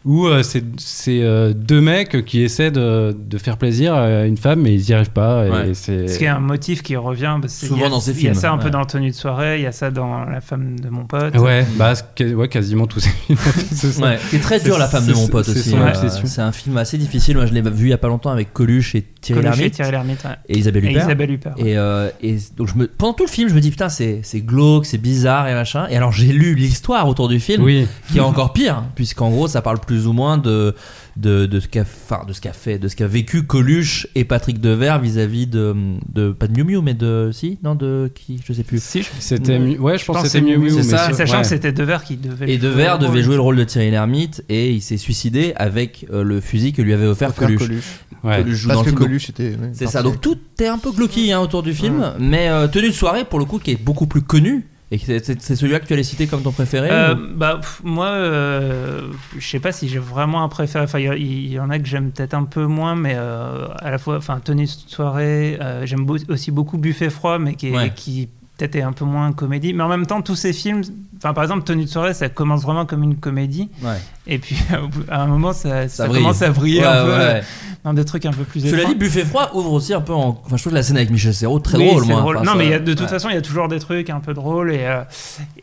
Où 0.09 0.27
euh, 0.27 0.43
c'est 0.43 0.65
c'est, 0.79 1.21
euh, 1.23 1.53
deux 1.53 1.83
mecs 1.83 2.25
qui 2.25 2.41
essaient 2.43 2.71
de, 2.71 3.15
de 3.15 3.37
faire 3.37 3.59
plaisir 3.59 3.93
à 3.93 4.25
une 4.25 4.39
femme, 4.39 4.63
mais 4.63 4.75
ils 4.75 4.81
n'y 4.89 4.95
arrivent 4.95 5.11
pas. 5.11 5.47
Et 5.47 5.51
Ouais. 5.51 5.71
c'est 5.75 6.09
Ce 6.09 6.17
qui 6.19 6.25
est 6.25 6.29
un 6.29 6.41
motif 6.41 6.83
qui 6.83 6.97
revient. 6.97 7.37
Souvent 7.47 7.77
il 7.77 7.83
y 7.83 7.85
a- 7.85 7.89
dans 7.91 8.01
ces 8.01 8.13
Il 8.13 8.15
y 8.15 8.19
a 8.19 8.21
films, 8.31 8.35
ça 8.41 8.51
un 8.53 8.57
ouais. 8.57 8.65
peu 8.65 8.71
dans 8.71 8.87
Tenue 8.87 9.11
de 9.11 9.15
soirée, 9.15 9.59
il 9.59 9.65
y 9.65 9.67
a 9.67 9.73
ça 9.73 9.91
dans 9.91 10.25
La 10.25 10.41
femme 10.41 10.81
de 10.81 10.89
mon 10.89 11.05
pote. 11.05 11.37
Ouais, 11.37 11.67
bah, 11.77 11.95
c'est 11.95 12.05
quasi- 12.15 12.35
ouais, 12.35 12.49
quasiment 12.49 12.87
tous 12.87 13.01
ces 13.01 13.11
films. 13.11 13.39
c'est 13.71 13.93
ça. 13.93 14.03
Ouais, 14.03 14.19
c'est 14.31 14.41
très 14.41 14.61
dur 14.61 14.75
C'est- 14.75 14.81
la 14.81 14.89
femme 14.89 15.07
de 15.07 15.13
mon 15.13 15.29
pote 15.29 15.45
c'est 15.45 15.51
aussi. 15.59 15.71
son 15.71 15.81
euh, 15.83 15.89
obsession. 15.89 16.23
C'est 16.27 16.41
un 16.41 16.53
film 16.53 16.79
assez 16.79 16.97
difficile. 16.97 17.37
Moi, 17.37 17.45
je 17.45 17.53
l'ai 17.53 17.61
vu 17.61 17.89
il 17.89 17.91
y 17.91 17.93
a 17.93 17.99
pas 17.99 18.09
longtemps 18.09 18.31
avec 18.31 18.55
Coluche 18.55 18.95
et 18.95 19.05
Thierry 19.21 19.43
Lhermitte 19.43 19.75
Thierry 19.75 19.91
Lhermitte, 19.93 20.25
ouais. 20.25 20.31
et 20.49 20.59
Isabelle 20.59 20.85
Et 20.85 20.89
Huppert. 20.91 21.05
Isabelle 21.05 21.31
Huppert. 21.31 21.55
Et, 21.59 21.77
euh, 21.77 22.09
et 22.23 22.37
donc 22.57 22.69
je 22.69 22.75
me, 22.75 22.87
pendant 22.87 23.13
tout 23.15 23.25
le 23.25 23.31
film, 23.31 23.49
je 23.49 23.55
me 23.55 23.61
dis 23.61 23.71
putain, 23.71 23.89
c'est 23.89 24.21
c'est 24.23 24.41
glauque, 24.41 24.87
c'est 24.87 24.99
bizarre 24.99 25.49
et 25.49 25.55
machin. 25.55 25.87
Et 25.91 25.97
alors 25.97 26.13
j'ai 26.13 26.33
lu 26.33 26.55
l'histoire 26.55 27.09
autour 27.09 27.29
du 27.29 27.41
film, 27.41 27.63
Oui. 27.63 27.87
qui 28.11 28.19
est 28.19 28.23
encore 28.23 28.53
pire, 28.53 28.85
puisqu'en 28.95 29.31
gros 29.31 29.49
ça 29.49 29.63
parle 29.63 29.81
plus 29.81 30.07
ou 30.07 30.13
moins 30.13 30.39
de 30.39 30.75
de, 31.19 31.47
de 31.47 31.61
ce 31.61 31.67
qu'a 31.69 31.83
enfin, 31.83 32.25
de 32.27 32.33
ce 32.33 32.41
qu'a 32.41 32.53
fait, 32.53 32.79
de 32.79 32.87
ce 32.89 32.95
qu'a 32.97 33.07
vécu 33.09 33.43
Coluche 33.43 34.07
et 34.15 34.25
Patrick 34.25 34.61
Devers 34.61 35.01
vis-à-vis 35.01 35.47
de, 35.47 35.75
de 36.13 36.31
pas 36.33 36.47
de 36.47 36.53
Miu 36.53 36.65
Miu, 36.65 36.81
mais 36.83 36.95
de 36.95 37.31
si 37.33 37.59
non 37.65 37.75
de 37.75 38.11
qui 38.15 38.41
je 38.47 38.53
sais 38.53 38.63
plus. 38.63 38.83
Si, 38.83 39.03
je- 39.03 39.09
C'était 39.19 39.59
mieux- 39.59 39.79
ouais, 39.81 39.99
je 39.99 40.05
pense 40.05 40.17
que 40.19 40.23
que 40.23 40.29
c'était 40.29 40.47
c'est 40.47 40.59
mais 40.77 40.83
ça, 40.83 41.13
Sachant 41.13 41.35
ouais. 41.37 41.43
que 41.43 41.49
c'était 41.49 41.73
Devers 41.73 42.05
qui 42.05 42.17
devait. 42.17 42.51
Et 42.51 42.59
Devers 42.59 42.99
devait 42.99 43.23
jouer 43.23 43.35
le 43.35 43.41
rôle 43.43 43.57
de 43.57 43.65
Thierry 43.65 43.91
Lhermitte 43.91 44.45
et 44.49 44.71
il 44.73 44.81
s'est 44.81 44.97
suicidé 44.97 45.53
avec 45.57 46.07
euh, 46.13 46.23
le 46.23 46.41
fusil 46.41 46.73
que 46.73 46.83
lui 46.83 46.93
avait 46.95 47.07
offert 47.07 47.35
Coluche. 47.35 47.59
Coluche. 47.59 47.85
Ouais. 48.25 48.37
Coluche 48.39 48.57
joue 48.59 48.69
dans 48.69 48.75
Parce 48.75 48.87
le 48.87 48.93
que 48.93 48.97
film. 48.99 49.09
Coluche 49.09 49.31
était. 49.31 49.51
ouais, 49.51 49.71
C'est 49.73 49.87
ça, 49.87 50.03
donc 50.03 50.21
tout 50.21 50.39
est 50.61 50.67
un 50.67 50.79
peu 50.79 50.93
glauqui 50.93 51.33
hein, 51.33 51.41
autour 51.41 51.63
du 51.63 51.73
film, 51.75 52.13
mais 52.21 52.49
euh, 52.49 52.67
tenue 52.69 52.89
de 52.89 52.93
soirée 52.93 53.25
pour 53.25 53.39
le 53.39 53.45
coup 53.45 53.59
qui 53.59 53.73
est 53.73 53.83
beaucoup 53.83 54.07
plus 54.07 54.23
connu. 54.23 54.67
Et 54.91 54.97
c'est- 54.97 55.39
celui-là 55.55 55.81
que 55.81 55.87
tu 55.87 55.93
allais 55.93 56.03
citer 56.03 56.27
comme 56.27 56.43
ton 56.43 56.51
préféré 56.53 56.89
Euh, 56.91 57.15
ou- 57.15 57.37
bah, 57.37 57.59
pff, 57.61 57.83
moi, 57.85 58.07
euh, 58.07 59.03
je 59.39 59.47
sais 59.47 59.61
pas 59.61 59.71
si 59.71 59.87
j'ai 59.89 59.99
vraiment 59.99 60.43
un 60.43 60.49
préféré. 60.49 60.85
Enfin, 60.85 60.99
il 60.99 61.53
y 61.53 61.61
en 61.61 61.69
a 61.69 61.79
que 61.79 61.87
j'aime 61.87 62.11
peut-être 62.11 62.33
un 62.35 62.45
peu 62.45 62.65
moins, 62.65 62.95
mais 62.95 63.13
euh, 63.15 63.69
à 63.81 63.91
la 63.91 63.99
fois, 63.99 64.17
enfin, 64.17 64.41
tenue 64.43 64.65
de 64.65 64.71
soirée, 64.91 65.59
euh, 65.61 65.85
j'aime 65.85 66.07
aussi 66.29 66.51
beaucoup 66.51 66.79
Buffet 66.79 67.11
froid, 67.11 67.39
mais 67.39 67.55
qui, 67.55 67.69
est- 67.69 67.77
Ouais. 67.77 67.93
qui 67.95 68.31
peut-être 68.59 68.77
est 68.77 68.83
un 68.83 68.93
peu 68.93 69.05
moins 69.07 69.33
comédie. 69.33 69.73
Mais 69.73 69.83
en 69.85 69.89
même 69.89 70.05
temps, 70.07 70.21
tous 70.21 70.35
ces 70.37 70.53
films, 70.53 70.83
enfin, 71.17 71.33
par 71.33 71.45
exemple, 71.45 71.63
tenue 71.65 71.85
de 71.85 71.89
soirée, 71.89 72.13
ça 72.13 72.29
commence 72.29 72.63
vraiment 72.63 72.85
comme 72.85 73.03
une 73.03 73.17
comédie, 73.17 73.71
Ouais. 73.83 73.97
et 74.27 74.39
puis 74.39 74.57
à 75.09 75.23
un 75.23 75.27
moment, 75.27 75.53
ça, 75.55 75.89
ça 75.89 76.07
commence 76.09 76.43
à 76.43 76.51
briller 76.51 76.81
Ouais, 76.81 76.87
un 76.87 77.05
peu 77.05 77.11
ouais, 77.13 77.17
ouais. 77.19 77.43
dans 77.85 77.95
des 77.95 78.05
trucs 78.05 78.27
un 78.27 78.33
peu 78.33 78.45
plus. 78.45 78.61
Cela 78.69 78.85
dit, 78.85 78.95
Buffet 78.97 79.25
froid 79.25 79.51
ouvre 79.55 79.73
aussi 79.73 79.95
un 79.95 80.01
peu 80.01 80.13
en. 80.13 80.41
Enfin, 80.45 80.57
je 80.57 80.63
trouve 80.63 80.75
la 80.75 80.83
scène 80.83 80.97
avec 80.97 81.11
Michel 81.11 81.33
Serrault 81.35 81.61
très 81.61 81.79
Oui, 81.79 81.87
drôle, 81.87 82.03
c'est 82.03 82.09
moi. 82.13 82.21
drôle. 82.21 82.37
Enfin, 82.37 82.45
non, 82.47 82.53
ça- 82.53 82.59
mais 82.59 82.65
il 82.67 82.71
y 82.71 82.75
a- 82.75 82.79
de 82.81 82.93
toute 82.93 83.03
ouais. 83.03 83.09
façon, 83.09 83.29
il 83.29 83.35
y 83.35 83.39
a 83.39 83.43
toujours 83.43 83.69
des 83.69 83.79
trucs 83.79 84.11
un 84.11 84.21
peu 84.21 84.35
drôles. 84.35 84.73
Et, 84.73 84.87
euh, 84.87 85.03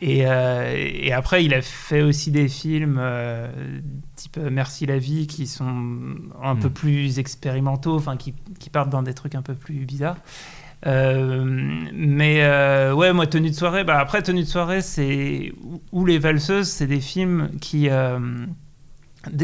et, 0.00 0.22
euh, 0.26 0.74
et 0.76 1.12
après, 1.12 1.44
il 1.44 1.52
a 1.54 1.60
fait 1.62 2.00
aussi 2.02 2.30
des 2.30 2.48
films 2.48 2.96
euh, 2.98 3.46
type 4.16 4.38
euh, 4.38 4.48
Merci 4.50 4.86
la 4.86 4.98
vie 4.98 5.26
qui 5.26 5.46
sont 5.46 5.66
un 6.42 6.54
Mm. 6.54 6.60
peu 6.60 6.70
plus 6.70 7.18
expérimentaux, 7.18 7.96
enfin, 7.96 8.16
qui, 8.16 8.32
qui 8.58 8.70
partent 8.70 8.88
dans 8.90 9.02
des 9.02 9.12
trucs 9.14 9.34
un 9.34 9.42
peu 9.42 9.54
plus 9.54 9.84
bizarres. 9.84 10.16
Euh, 10.86 11.44
mais 11.94 12.42
euh, 12.42 12.92
ouais, 12.92 13.12
moi, 13.12 13.26
Tenue 13.26 13.50
de 13.50 13.54
soirée, 13.54 13.84
bah, 13.84 13.98
après, 13.98 14.22
Tenue 14.22 14.42
de 14.42 14.48
soirée, 14.48 14.82
c'est. 14.82 15.52
Ou 15.92 16.04
Les 16.04 16.18
Valseuses, 16.18 16.68
c'est 16.68 16.86
des 16.86 17.00
films 17.00 17.50
qui. 17.60 17.88
euh, 17.88 18.18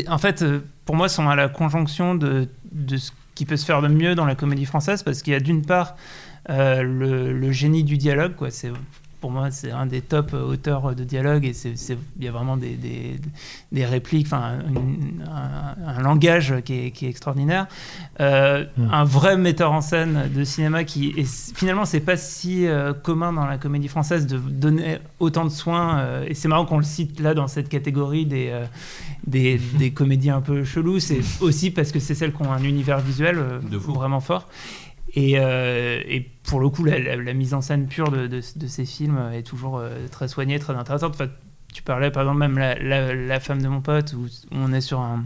en 0.08 0.18
fait, 0.18 0.44
pour 0.84 0.96
moi, 0.96 1.08
sont 1.08 1.28
à 1.28 1.36
la 1.36 1.48
conjonction 1.48 2.14
de, 2.14 2.48
de 2.70 2.96
ce 2.96 3.12
qui 3.34 3.46
peut 3.46 3.56
se 3.56 3.64
faire 3.64 3.82
de 3.82 3.88
mieux 3.88 4.14
dans 4.14 4.26
la 4.26 4.34
comédie 4.34 4.66
française, 4.66 5.02
parce 5.02 5.22
qu'il 5.22 5.32
y 5.32 5.36
a 5.36 5.40
d'une 5.40 5.62
part 5.62 5.96
le, 6.48 7.32
le 7.32 7.52
génie 7.52 7.84
du 7.84 7.96
dialogue, 7.96 8.34
quoi. 8.34 8.50
C'est 8.50 8.70
pour 9.23 9.31
moi, 9.31 9.51
c'est 9.51 9.70
un 9.70 9.86
des 9.86 10.02
top 10.02 10.34
auteurs 10.34 10.94
de 10.94 11.05
dialogue 11.05 11.47
et 11.47 11.52
il 12.18 12.25
y 12.25 12.28
a 12.28 12.33
vraiment 12.33 12.59
des, 12.59 12.75
des, 12.75 13.18
des 13.73 13.86
répliques, 13.86 14.26
enfin, 14.26 14.59
un, 15.31 15.97
un 15.99 16.02
langage 16.02 16.55
qui 16.65 16.75
est, 16.86 16.91
qui 16.91 17.07
est 17.07 17.09
extraordinaire. 17.09 17.67
Euh, 18.20 18.65
Un 18.91 19.05
vrai 19.05 19.36
metteur 19.39 19.73
en 19.73 19.81
scène 19.81 20.28
de 20.34 20.44
cinéma 20.44 20.84
qui, 20.84 21.15
c- 21.25 21.52
finalement, 21.55 21.84
c'est 21.86 22.01
pas 22.01 22.17
si 22.18 22.67
euh, 22.67 22.92
commun 22.92 23.33
dans 23.33 23.47
la 23.47 23.57
comédie 23.59 23.89
française 23.89 24.26
de 24.26 24.36
donner 24.39 24.99
autant 25.20 25.44
de 25.44 25.51
soins. 25.51 26.01
euh, 26.01 26.26
et 26.28 26.34
c'est 26.34 26.49
marrant 26.49 26.67
qu'on 26.67 26.78
le 26.78 26.84
cite 26.84 27.20
là 27.20 27.33
dans 27.33 27.47
cette 27.49 27.68
catégorie 27.68 28.26
des, 28.26 28.49
euh, 28.51 28.65
des, 29.26 29.59
des 29.78 29.92
comédies 29.92 30.31
un 30.31 30.41
peu 30.42 30.65
cheloues. 30.65 30.99
C'est 31.01 31.20
aussi 31.41 31.70
parce 31.70 31.92
que 31.92 32.01
c'est 32.01 32.15
celles 32.15 32.33
qui 32.33 32.42
ont 32.42 32.52
un 32.52 32.62
univers 32.65 32.99
visuel 33.01 33.39
euh, 33.39 33.60
De 33.60 33.76
vraiment 33.76 34.20
fort. 34.20 34.49
Et, 35.15 35.39
euh, 35.39 36.00
et 36.07 36.20
pour 36.42 36.60
le 36.60 36.68
coup, 36.68 36.84
la, 36.84 37.34
mise 37.34 37.55
en 37.55 37.60
scène 37.60 37.86
pure 37.86 38.10
de, 38.10 38.41
ces 38.41 38.84
films 38.86 39.31
est 39.34 39.42
toujours 39.42 39.78
euh, 39.78 40.07
très 40.10 40.28
soignée, 40.28 40.58
très 40.58 40.74
intéressante. 40.74 41.15
Enfin, 41.15 41.28
tu 41.73 41.82
parlais 41.82 42.10
par 42.10 42.23
exemple 42.23 42.39
même 42.39 42.58
la, 42.58 43.15
la- 43.15 43.41
femme 43.41 43.62
de 43.62 43.68
mon 43.68 43.81
pote, 43.81 44.15
où 44.15 44.26
on 44.52 44.73
est 44.73 44.81
sur 44.81 45.00
un, 45.00 45.24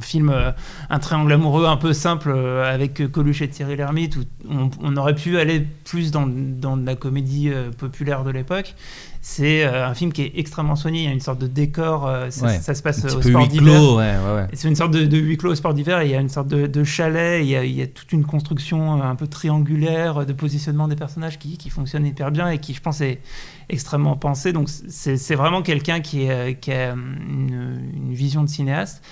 film, 0.00 0.30
euh, 0.30 0.52
un 0.88 0.98
triangle 0.98 1.32
amoureux 1.32 1.66
un 1.66 1.76
peu 1.76 1.92
simple 1.92 2.30
avec 2.30 3.10
Coluche 3.10 3.42
et 3.42 3.48
Thierry 3.48 3.76
Lhermitte, 3.76 4.16
où 4.16 4.70
on, 4.80 4.96
aurait 4.96 5.14
pu 5.14 5.38
aller 5.38 5.60
plus 5.84 6.10
dans, 6.10 6.26
dans 6.26 6.76
la 6.76 6.94
comédie 6.94 7.50
populaire 7.78 8.24
de 8.24 8.30
l'époque. 8.30 8.74
C'est 9.22 9.64
euh, 9.64 9.86
un 9.86 9.92
film 9.94 10.12
qui 10.14 10.22
est 10.22 10.32
extrêmement 10.36 10.76
soigné. 10.76 11.00
Il 11.00 11.04
y 11.04 11.08
a 11.08 11.12
une 11.12 11.20
sorte 11.20 11.38
de 11.40 11.46
décor. 11.46 12.06
euh, 12.06 12.30
ça, 12.30 12.46
Ouais. 12.46 12.58
ça 12.58 12.74
se 12.74 12.82
passe 12.82 13.04
au 13.04 13.20
sport 13.20 13.46
d'hiver. 13.48 13.94
ouais, 13.94 14.14
ouais. 14.34 14.46
C'est 14.54 14.66
une 14.68 14.76
sorte 14.76 14.92
de, 14.92 15.04
de 15.04 15.18
huis 15.18 15.36
clos 15.36 15.52
au 15.52 15.54
sport 15.54 15.74
d'hiver. 15.74 16.02
Il 16.02 16.10
y 16.10 16.14
a 16.14 16.20
une 16.20 16.30
sorte 16.30 16.48
de, 16.48 16.66
de 16.66 16.84
chalet. 16.84 17.42
Il 17.44 17.48
y, 17.50 17.54
a, 17.56 17.62
il 17.64 17.74
y 17.74 17.82
a 17.82 17.86
toute 17.86 18.12
une 18.12 18.24
construction 18.24 18.98
euh, 18.98 19.04
un 19.04 19.14
peu 19.16 19.26
triangulaire 19.26 20.24
de 20.24 20.32
positionnement 20.32 20.88
des 20.88 20.96
personnages 20.96 21.38
qui, 21.38 21.58
qui 21.58 21.68
fonctionne 21.68 22.06
hyper 22.06 22.30
bien 22.30 22.48
et 22.48 22.58
qui, 22.58 22.72
je 22.72 22.80
pense, 22.80 23.02
est 23.02 23.20
extrêmement 23.68 24.16
pensée. 24.16 24.52
Donc, 24.54 24.68
c'est 24.70 25.34
vraiment 25.34 25.60
quelqu'un 25.60 26.00
qui, 26.00 26.28
a 26.30 26.46
une, 26.48 27.90
une 27.94 28.14
vision 28.14 28.42
de 28.42 28.48
cinéaste. 28.48 29.02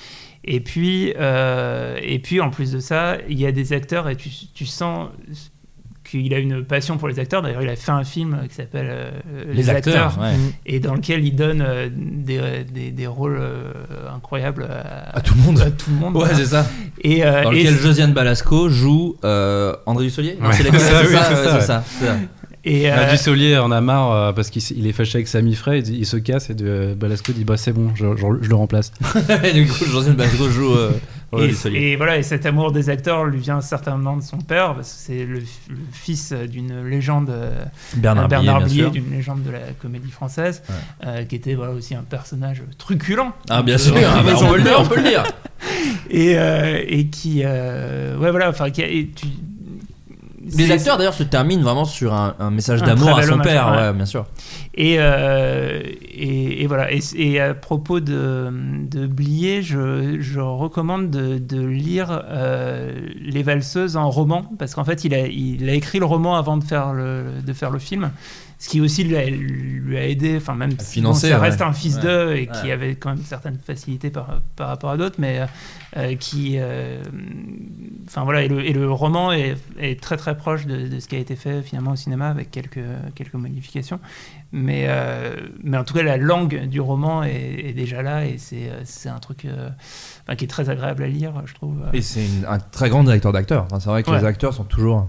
Et 0.45 0.61
puis, 0.61 1.13
euh, 1.19 1.99
et 2.01 2.19
puis 2.19 2.41
en 2.41 2.49
plus 2.49 2.73
de 2.73 2.79
ça, 2.81 3.19
il 3.29 3.39
y 3.39 3.45
a 3.45 3.53
des 3.53 3.75
acteurs 3.75 4.09
et 4.09 4.17
tu, 4.17 4.31
tu 4.55 4.65
sens 4.65 5.09
qu'il 6.11 6.33
a 6.35 6.39
une 6.39 6.65
passion 6.65 6.97
pour 6.97 7.09
les 7.09 7.19
acteurs. 7.19 7.43
D'ailleurs, 7.43 7.63
il 7.63 7.69
a 7.69 7.77
fait 7.77 7.91
un 7.93 8.05
film 8.05 8.39
qui 8.49 8.55
s'appelle 8.55 8.89
euh, 8.91 9.11
Les 9.53 9.69
acteurs, 9.71 10.19
ouais. 10.21 10.33
et 10.67 10.81
dans 10.81 10.95
lequel 10.95 11.25
il 11.25 11.35
donne 11.37 11.63
euh, 11.67 11.89
des, 11.93 12.65
des, 12.73 12.91
des 12.91 13.07
rôles 13.07 13.39
euh, 13.41 13.73
incroyables 14.15 14.65
à, 14.71 15.17
À 15.17 15.21
tout 15.21 15.35
le 15.35 15.43
monde. 15.43 15.61
À 15.61 15.71
tout 15.71 15.91
le 15.91 15.97
monde. 15.97 16.17
Ouais, 16.17 16.29
c'est 16.35 16.47
ça. 16.47 16.67
Et, 17.03 17.25
euh, 17.25 17.43
Dans 17.45 17.51
lequel 17.51 17.75
Josiane 17.75 18.13
Balasco 18.13 18.69
joue 18.69 19.17
euh, 19.25 19.75
André 19.87 20.05
Dussolier 20.05 20.37
Ouais. 20.41 20.49
c'est 20.53 20.65
ça, 20.79 21.03
oui, 21.03 21.13
ça, 21.13 21.61
ça, 21.61 21.61
ça, 21.61 22.17
et, 22.65 22.89
Bah, 22.91 23.11
Dussolier 23.11 23.57
en 23.57 23.71
a 23.71 23.81
marre 23.81 24.13
euh, 24.13 24.33
parce 24.33 24.51
qu'il 24.51 24.87
est 24.87 24.93
fâché 24.93 25.17
avec 25.19 25.29
Sami 25.29 25.55
Frey, 25.55 25.79
il, 25.79 25.83
dit- 25.85 25.97
il 26.01 26.07
se 26.07 26.17
casse 26.17 26.51
et 26.51 26.55
de, 26.55 26.95
Balasco 26.99 27.33
dit 27.33 27.45
bah 27.45 27.57
c'est 27.57 27.73
bon, 27.73 27.93
je, 27.95 28.05
je- 28.17 28.43
je 28.43 28.49
le 28.49 28.55
remplace. 28.55 28.93
Et 29.45 29.53
du 29.53 29.67
coup, 29.67 29.85
Josiane 29.87 30.17
Balasco 30.17 30.49
joue 30.51 30.75
euh, 31.35 31.71
Et, 31.75 31.97
voilà, 31.97 32.17
et 32.17 32.23
cet 32.23 32.47
amour 32.47 32.73
des 32.73 32.89
acteurs 32.91 33.25
lui 33.25 33.39
vient 33.39 33.61
certainement 33.61 34.17
de 34.17 34.23
son 34.23 34.39
père, 34.39 34.75
parce 34.75 34.91
que 34.93 34.99
c'est 34.99 35.25
le, 35.27 35.41
le 35.41 35.77
fils 35.93 36.33
d'une 36.33 36.85
légende, 36.87 37.29
euh, 37.31 37.65
Bernard 37.97 38.29
Blier, 38.29 38.91
d'une 38.91 39.11
légende 39.11 39.43
de 39.43 39.51
la 39.51 39.61
comédie 39.81 40.11
française, 40.11 40.63
euh, 41.05 41.25
qui 41.25 41.37
était 41.37 41.55
voilà, 41.55 41.73
aussi 41.73 41.95
un 41.95 42.03
personnage 42.03 42.63
truculent. 42.79 43.33
Ah, 43.51 43.63
bien 43.63 43.77
Donc, 43.77 43.85
sûr, 43.85 43.97
euh, 43.97 44.01
ah, 44.07 44.23
bah, 44.23 44.33
on 44.41 44.49
peut 44.51 44.57
le 44.57 44.63
dire, 44.63 44.77
on 44.81 44.87
peut 44.87 44.97
le 44.97 45.03
dire. 45.09 45.25
Et, 46.11 46.39
euh, 46.39 46.83
et 46.87 47.09
qui, 47.09 47.43
euh, 47.45 48.17
ouais, 48.17 48.31
voilà, 48.31 48.49
enfin, 48.49 48.71
qui 48.71 48.83
a- 48.83 48.87
et 48.89 49.09
tu- 49.15 49.27
Les 50.57 50.71
acteurs 50.71 50.97
d'ailleurs 50.97 51.15
se 51.15 51.23
terminent 51.23 51.63
vraiment 51.63 51.85
sur 51.85 52.15
un, 52.15 52.35
un 52.39 52.51
message 52.51 52.83
d'amour 52.83 53.19
à 53.19 53.23
son 53.23 53.39
père, 53.39 53.69
ouais. 53.71 53.77
ouais, 53.77 53.93
bien 53.93 54.07
sûr. 54.07 54.27
Et, 54.75 54.97
euh, 54.99 55.81
et, 55.83 56.63
et 56.63 56.67
voilà. 56.67 56.93
Et, 56.93 57.01
et 57.17 57.41
à 57.41 57.55
propos 57.55 58.01
de, 58.01 58.51
de 58.91 59.07
Blier, 59.07 59.63
je, 59.63 60.21
je 60.21 60.41
recommande 60.41 61.11
de, 61.11 61.39
de 61.39 61.61
lire 61.61 62.23
euh, 62.29 62.93
Les 63.21 63.43
Valseuses 63.43 63.97
en 63.97 64.11
roman, 64.11 64.51
parce 64.59 64.75
qu'en 64.75 64.85
fait, 64.85 65.05
il 65.05 65.15
a, 65.15 65.27
il 65.27 65.69
a 65.69 65.75
écrit 65.75 65.99
le 65.99 66.07
roman 66.07 66.37
avant 66.37 66.57
de 66.57 66.65
faire 66.65 66.93
le, 66.93 67.25
de 67.45 67.53
faire 67.53 67.71
le 67.71 67.79
film. 67.79 68.11
Ce 68.61 68.69
qui 68.69 68.81
aussi 68.81 69.05
lui 69.05 69.17
a, 69.17 69.25
lui 69.25 69.97
a 69.97 70.09
aidé, 70.09 70.37
enfin 70.37 70.57
même 70.57 70.73
si 70.81 70.95
financer, 70.95 71.29
bon, 71.29 71.35
ça 71.35 71.41
ouais. 71.41 71.49
reste 71.49 71.63
un 71.63 71.73
fils 71.73 71.95
Ouais. 71.97 72.03
d'eux 72.03 72.35
et 72.37 72.47
qui 72.49 72.73
avait 72.73 72.97
quand 72.97 73.11
même 73.11 73.23
certaines 73.25 73.59
facilités 73.59 74.11
par, 74.11 74.41
par 74.57 74.67
rapport 74.67 74.91
à 74.91 74.97
d'autres, 74.97 75.15
mais 75.19 75.47
euh, 75.97 76.17
qui, 76.17 76.57
euh, 76.59 77.01
enfin 78.07 78.25
voilà, 78.25 78.43
et 78.43 78.49
le, 78.49 78.65
et 78.65 78.73
le 78.73 78.91
roman 78.91 79.33
est, 79.33 79.57
est 79.79 80.01
très 80.01 80.17
très 80.17 80.37
proche 80.37 80.67
de, 80.67 80.89
de 80.89 80.99
ce 80.99 81.07
qui 81.07 81.15
a 81.15 81.21
été 81.21 81.37
fait 81.37 81.63
finalement 81.63 81.93
au 81.93 81.97
cinéma 81.97 82.29
avec 82.31 82.51
quelques 82.51 82.81
quelques 83.15 83.35
modifications, 83.35 84.01
mais 84.51 84.87
euh, 84.89 85.37
mais 85.63 85.77
en 85.77 85.85
tout 85.85 85.95
cas 85.95 86.03
la 86.03 86.17
langue 86.17 86.67
du 86.67 86.81
roman 86.81 87.23
est, 87.23 87.69
est 87.69 87.73
déjà 87.75 88.03
là 88.03 88.25
et 88.27 88.39
c'est 88.39 88.71
euh, 88.71 89.11
un 89.15 89.21
truc 89.21 89.45
euh, 89.45 89.71
qui 90.37 90.45
est 90.47 90.49
très 90.49 90.69
agréable 90.69 91.05
à 91.05 91.09
lire, 91.09 91.33
je 91.47 91.55
trouve. 91.55 91.77
Et 91.93 92.03
c'est 92.03 92.27
un 92.49 92.59
très 92.59 92.89
grand 92.91 93.05
directeur 93.05 93.33
d'acteurs. 93.33 93.67
Enfin, 93.67 93.79
c'est 93.79 93.89
vrai 93.89 94.03
que 94.03 94.11
les 94.11 94.25
acteurs 94.25 94.53
sont 94.53 94.65
toujours 94.65 95.09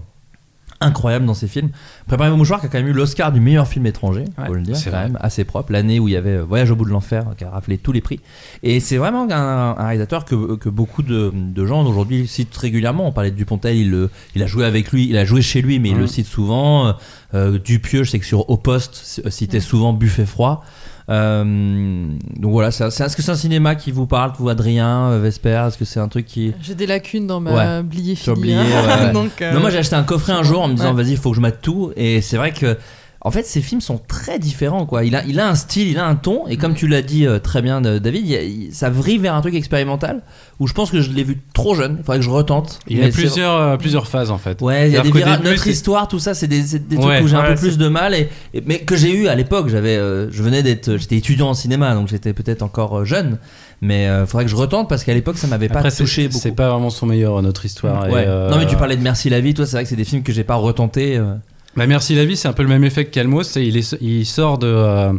incroyables 0.80 1.26
dans 1.26 1.34
ces 1.34 1.46
films. 1.48 1.70
Préparez 2.06 2.30
vos 2.30 2.36
mouchoirs 2.36 2.60
qui 2.60 2.66
a 2.66 2.68
quand 2.68 2.78
même 2.78 2.88
eu 2.88 2.92
l'Oscar 2.92 3.32
du 3.32 3.40
meilleur 3.40 3.68
film 3.68 3.86
étranger, 3.86 4.24
Ouais, 4.38 4.46
faut 4.46 4.54
le 4.54 4.62
dire, 4.62 4.76
c'est 4.76 4.90
quand 4.90 4.96
vrai. 4.96 5.06
même 5.08 5.18
assez 5.20 5.44
propre. 5.44 5.72
L'année 5.72 5.98
où 6.00 6.08
il 6.08 6.12
y 6.12 6.16
avait 6.16 6.36
euh, 6.36 6.42
Voyage 6.44 6.70
au 6.70 6.76
bout 6.76 6.84
de 6.84 6.90
l'enfer 6.90 7.24
qui 7.36 7.44
a 7.44 7.50
raflé 7.50 7.76
tous 7.78 7.92
les 7.92 8.00
prix. 8.00 8.20
Et 8.62 8.80
c'est 8.80 8.96
vraiment 8.96 9.26
un, 9.30 9.74
un 9.78 9.84
réalisateur 9.84 10.24
que, 10.24 10.56
que 10.56 10.68
beaucoup 10.68 11.02
de, 11.02 11.32
de 11.34 11.66
gens 11.66 11.84
aujourd'hui 11.86 12.26
citent 12.26 12.56
régulièrement. 12.56 13.06
On 13.06 13.12
parlait 13.12 13.30
de 13.30 13.36
Dupontel, 13.36 13.76
il, 13.76 13.90
le- 13.90 14.10
il 14.34 14.42
a 14.42 14.46
joué 14.46 14.64
avec 14.64 14.90
lui, 14.92 15.06
il 15.08 15.16
a 15.16 15.24
joué 15.24 15.42
chez 15.42 15.60
lui, 15.62 15.78
mais 15.78 15.90
il 15.90 15.98
le 15.98 16.06
cite 16.06 16.26
souvent. 16.26 16.94
Euh, 17.34 17.58
Dupieux, 17.58 18.02
je 18.04 18.10
sais 18.10 18.18
que 18.18 18.24
sur 18.26 18.48
Au 18.50 18.56
Poste, 18.56 18.94
c- 18.94 19.22
citait 19.30 19.60
souvent 19.60 19.92
Buffet 19.92 20.26
froid. 20.26 20.64
Euh, 21.10 22.06
donc 22.38 22.52
voilà, 22.52 22.70
c'est- 22.70 22.84
est-ce 22.86 23.16
que 23.16 23.22
c'est 23.22 23.30
un 23.32 23.36
cinéma 23.36 23.74
qui 23.74 23.90
vous 23.90 24.06
parle, 24.06 24.32
vous 24.38 24.48
Adrien, 24.48 25.10
euh, 25.10 25.18
Vesper? 25.20 25.64
Est-ce 25.68 25.76
que 25.78 25.84
c'est 25.84 26.00
un 26.00 26.08
truc 26.08 26.26
qui... 26.26 26.52
J'ai 26.62 26.74
des 26.74 26.86
lacunes 26.86 27.26
dans 27.26 27.40
ma 27.40 27.78
Ouais. 27.78 27.82
blier 27.82 28.14
Sur 28.14 28.34
filie, 28.36 28.54
Blier, 28.54 28.56
hein. 28.56 28.86
ouais, 29.00 29.06
ouais. 29.06 29.12
Donc, 29.12 29.42
euh, 29.42 29.52
Non, 29.52 29.60
moi 29.60 29.70
j'ai 29.70 29.78
acheté 29.78 29.96
un 29.96 30.04
coffret 30.04 30.32
un 30.32 30.42
jour 30.42 30.62
en 30.62 30.68
me 30.68 30.74
disant 30.74 30.94
vas-y, 30.94 31.10
il 31.12 31.16
faut 31.16 31.30
que 31.30 31.36
je 31.36 31.40
mate 31.40 31.58
tout. 31.60 31.92
Et 31.96 32.20
c'est 32.20 32.36
vrai 32.36 32.52
que, 32.52 32.76
en 33.22 33.30
fait, 33.30 33.44
ces 33.44 33.60
films 33.60 33.82
sont 33.82 34.00
très 34.08 34.38
différents. 34.38 34.86
quoi. 34.86 35.04
Il 35.04 35.14
a, 35.14 35.22
il 35.26 35.38
a 35.40 35.48
un 35.48 35.54
style, 35.54 35.88
il 35.88 35.98
a 35.98 36.06
un 36.06 36.14
ton. 36.14 36.46
Et 36.48 36.56
comme 36.56 36.74
tu 36.74 36.88
l'as 36.88 37.02
dit 37.02 37.26
euh, 37.26 37.38
très 37.38 37.60
bien, 37.60 37.84
euh, 37.84 37.98
David, 37.98 38.26
il 38.26 38.34
a- 38.34 38.42
il- 38.42 38.74
ça 38.74 38.88
vrille 38.88 39.18
vers 39.18 39.34
un 39.34 39.42
truc 39.42 39.54
expérimental 39.54 40.22
où 40.58 40.66
je 40.66 40.72
pense 40.72 40.90
que 40.90 41.00
je 41.02 41.10
l'ai 41.12 41.22
vu 41.22 41.38
trop 41.52 41.74
jeune. 41.74 41.96
Il 41.98 42.04
faudrait 42.04 42.18
que 42.18 42.24
je 42.24 42.30
retente. 42.30 42.78
Il 42.88 42.96
y 42.96 43.00
a 43.02 43.08
plusieurs, 43.28 43.54
euh, 43.60 43.76
plusieurs 43.76 44.06
phases 44.08 44.30
en 44.30 44.38
fait. 44.38 44.62
Ouais, 44.62 44.88
il 44.88 44.92
y 44.92 44.96
a 44.96 45.00
des 45.02 45.10
début, 45.18 45.30
Notre 45.50 45.66
histoire, 45.72 46.08
tout 46.08 46.18
ça, 46.18 46.32
c'est 46.32 46.46
des, 46.46 46.62
des 46.78 46.96
trucs 46.96 47.10
où 47.22 47.26
j'ai 47.28 47.36
un 47.36 47.40
peu 47.42 47.54
plus 47.60 47.76
de 47.78 47.88
mal. 47.88 48.14
Et, 48.14 48.28
et- 48.54 48.62
mais 48.64 48.78
que 48.78 48.96
j'ai 48.96 49.12
eu 49.14 49.28
à 49.28 49.34
l'époque. 49.34 49.68
J'avais, 49.68 49.96
euh, 49.96 50.30
je 50.32 50.42
venais 50.42 50.62
d'être, 50.62 50.96
j'étais 50.96 51.16
étudiant 51.18 51.50
en 51.50 51.54
cinéma, 51.54 51.94
donc 51.94 52.08
j'étais 52.08 52.32
peut-être 52.32 52.62
encore 52.62 53.04
jeune. 53.04 53.38
Mais 53.82 54.04
il 54.06 54.26
faudrait 54.26 54.44
que 54.44 54.50
je 54.50 54.56
retente 54.56 54.88
parce 54.88 55.04
qu'à 55.04 55.12
l'époque, 55.14 55.36
ça 55.38 55.46
m'avait 55.46 55.68
pas 55.68 55.82
touché 56.04 56.28
beaucoup. 56.28 56.40
c'est 56.42 56.52
pas 56.52 56.68
vraiment 56.70 56.90
son 56.90 57.06
meilleur, 57.06 57.40
notre 57.42 57.64
histoire. 57.66 58.08
Ouais. 58.10 58.24
euh, 58.26 58.50
Non, 58.50 58.58
mais 58.58 58.66
tu 58.66 58.76
parlais 58.76 58.96
de 58.96 59.02
Merci 59.02 59.28
la 59.30 59.40
vie. 59.40 59.52
Toi, 59.54 59.64
c'est 59.66 59.72
vrai 59.76 59.82
que 59.84 59.88
c'est 59.90 59.96
des 59.96 60.04
films 60.04 60.22
que 60.22 60.32
j'ai 60.32 60.44
pas 60.44 60.54
retenté. 60.56 61.18
Euh. 61.76 61.76
Bah, 61.78 61.86
Merci 61.86 62.14
la 62.14 62.24
vie, 62.24 62.36
c'est 62.36 62.48
un 62.48 62.52
peu 62.52 62.62
le 62.62 62.68
même 62.68 62.84
effet 62.84 63.04
que 63.04 63.10
Calmos. 63.10 63.56
Il, 63.56 63.76
est, 63.76 63.96
il 64.00 64.24
sort 64.26 64.58
de 64.58 64.66
euh, 64.66 65.12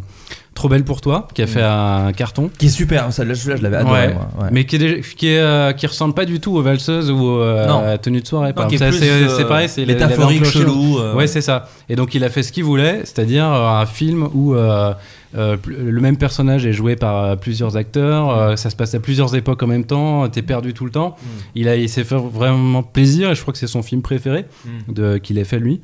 Trop 0.54 0.68
belle 0.68 0.84
pour 0.84 1.00
toi, 1.00 1.30
qui 1.34 1.42
a 1.42 1.48
fait 1.48 1.62
un 1.64 2.12
carton. 2.12 2.52
Qui 2.58 2.66
est 2.66 2.70
super, 2.70 3.06
hein, 3.06 3.12
celle-là, 3.12 3.36
celui-là, 3.36 3.56
je 3.56 3.64
l'avais 3.64 3.78
adoré. 3.78 4.08
Ouais. 4.08 4.14
moi, 4.14 4.28
ouais. 4.42 4.50
Mais 4.52 4.66
qui, 4.66 4.76
est, 4.76 4.80
déjà- 4.80 5.00
qui, 5.16 5.28
est, 5.30 5.40
euh, 5.40 5.72
qui 5.72 5.88
ressemble 5.88 6.14
pas 6.14 6.26
du 6.26 6.42
tout 6.42 6.54
aux 6.58 6.62
valseuses 6.62 7.10
ou 7.10 7.38
euh, 7.38 7.66
Non. 7.68 7.80
à 7.80 7.86
la 7.86 7.98
tenue 7.98 8.20
de 8.20 8.28
soirée. 8.28 8.52
Par 8.52 8.68
qui 8.68 8.76
est 8.76 8.84
exemple. 8.84 8.92
plus, 8.98 9.00
c'est, 9.00 9.12
euh, 9.12 9.38
c'est 9.38 9.46
pareil, 9.48 9.70
c'est 9.70 9.86
métaphorique, 9.86 10.44
enclenché- 10.44 10.60
chelou, 10.60 11.00
euh, 11.00 11.16
ouais, 11.16 11.28
c'est 11.28 11.40
ça. 11.40 11.70
Et 11.88 11.96
donc 11.96 12.14
il 12.16 12.24
a 12.26 12.30
fait 12.30 12.44
ce 12.44 12.52
qu'il 12.52 12.66
voulait, 12.66 13.00
c'est-à-dire 13.06 13.46
euh, 13.46 13.70
un 13.82 13.86
film 13.86 14.28
où 14.34 14.54
euh, 14.54 14.94
euh, 15.38 15.56
pl- 15.56 15.78
le 15.90 16.02
même 16.02 16.18
personnage 16.18 16.66
est 16.66 16.74
joué 16.74 16.98
par 16.98 17.24
euh, 17.24 17.36
plusieurs 17.38 17.78
acteurs, 17.78 18.30
euh, 18.38 18.56
ça 18.58 18.70
se 18.70 18.76
passe 18.76 18.94
à 18.94 19.00
plusieurs 19.00 19.34
époques 19.34 19.64
en 19.64 19.68
même 19.68 19.86
temps, 19.86 20.28
t'es 20.28 20.42
perdu 20.42 20.74
tout 20.74 20.84
le 20.84 20.92
temps. 20.92 21.16
Mm. 21.18 21.28
Il, 21.56 21.68
a, 21.70 21.76
il 21.78 21.88
s'est 21.88 22.04
fait 22.04 22.18
vraiment 22.18 22.84
plaisir 22.84 23.32
et 23.32 23.36
je 23.36 23.42
crois 23.42 23.54
que 23.54 23.58
c'est 23.58 23.68
son 23.68 23.84
film 23.84 24.02
préféré 24.02 24.46
Mm. 24.66 24.94
de, 24.94 25.18
qu'il 25.18 25.38
ait 25.38 25.46
fait 25.46 25.60
lui. 25.60 25.80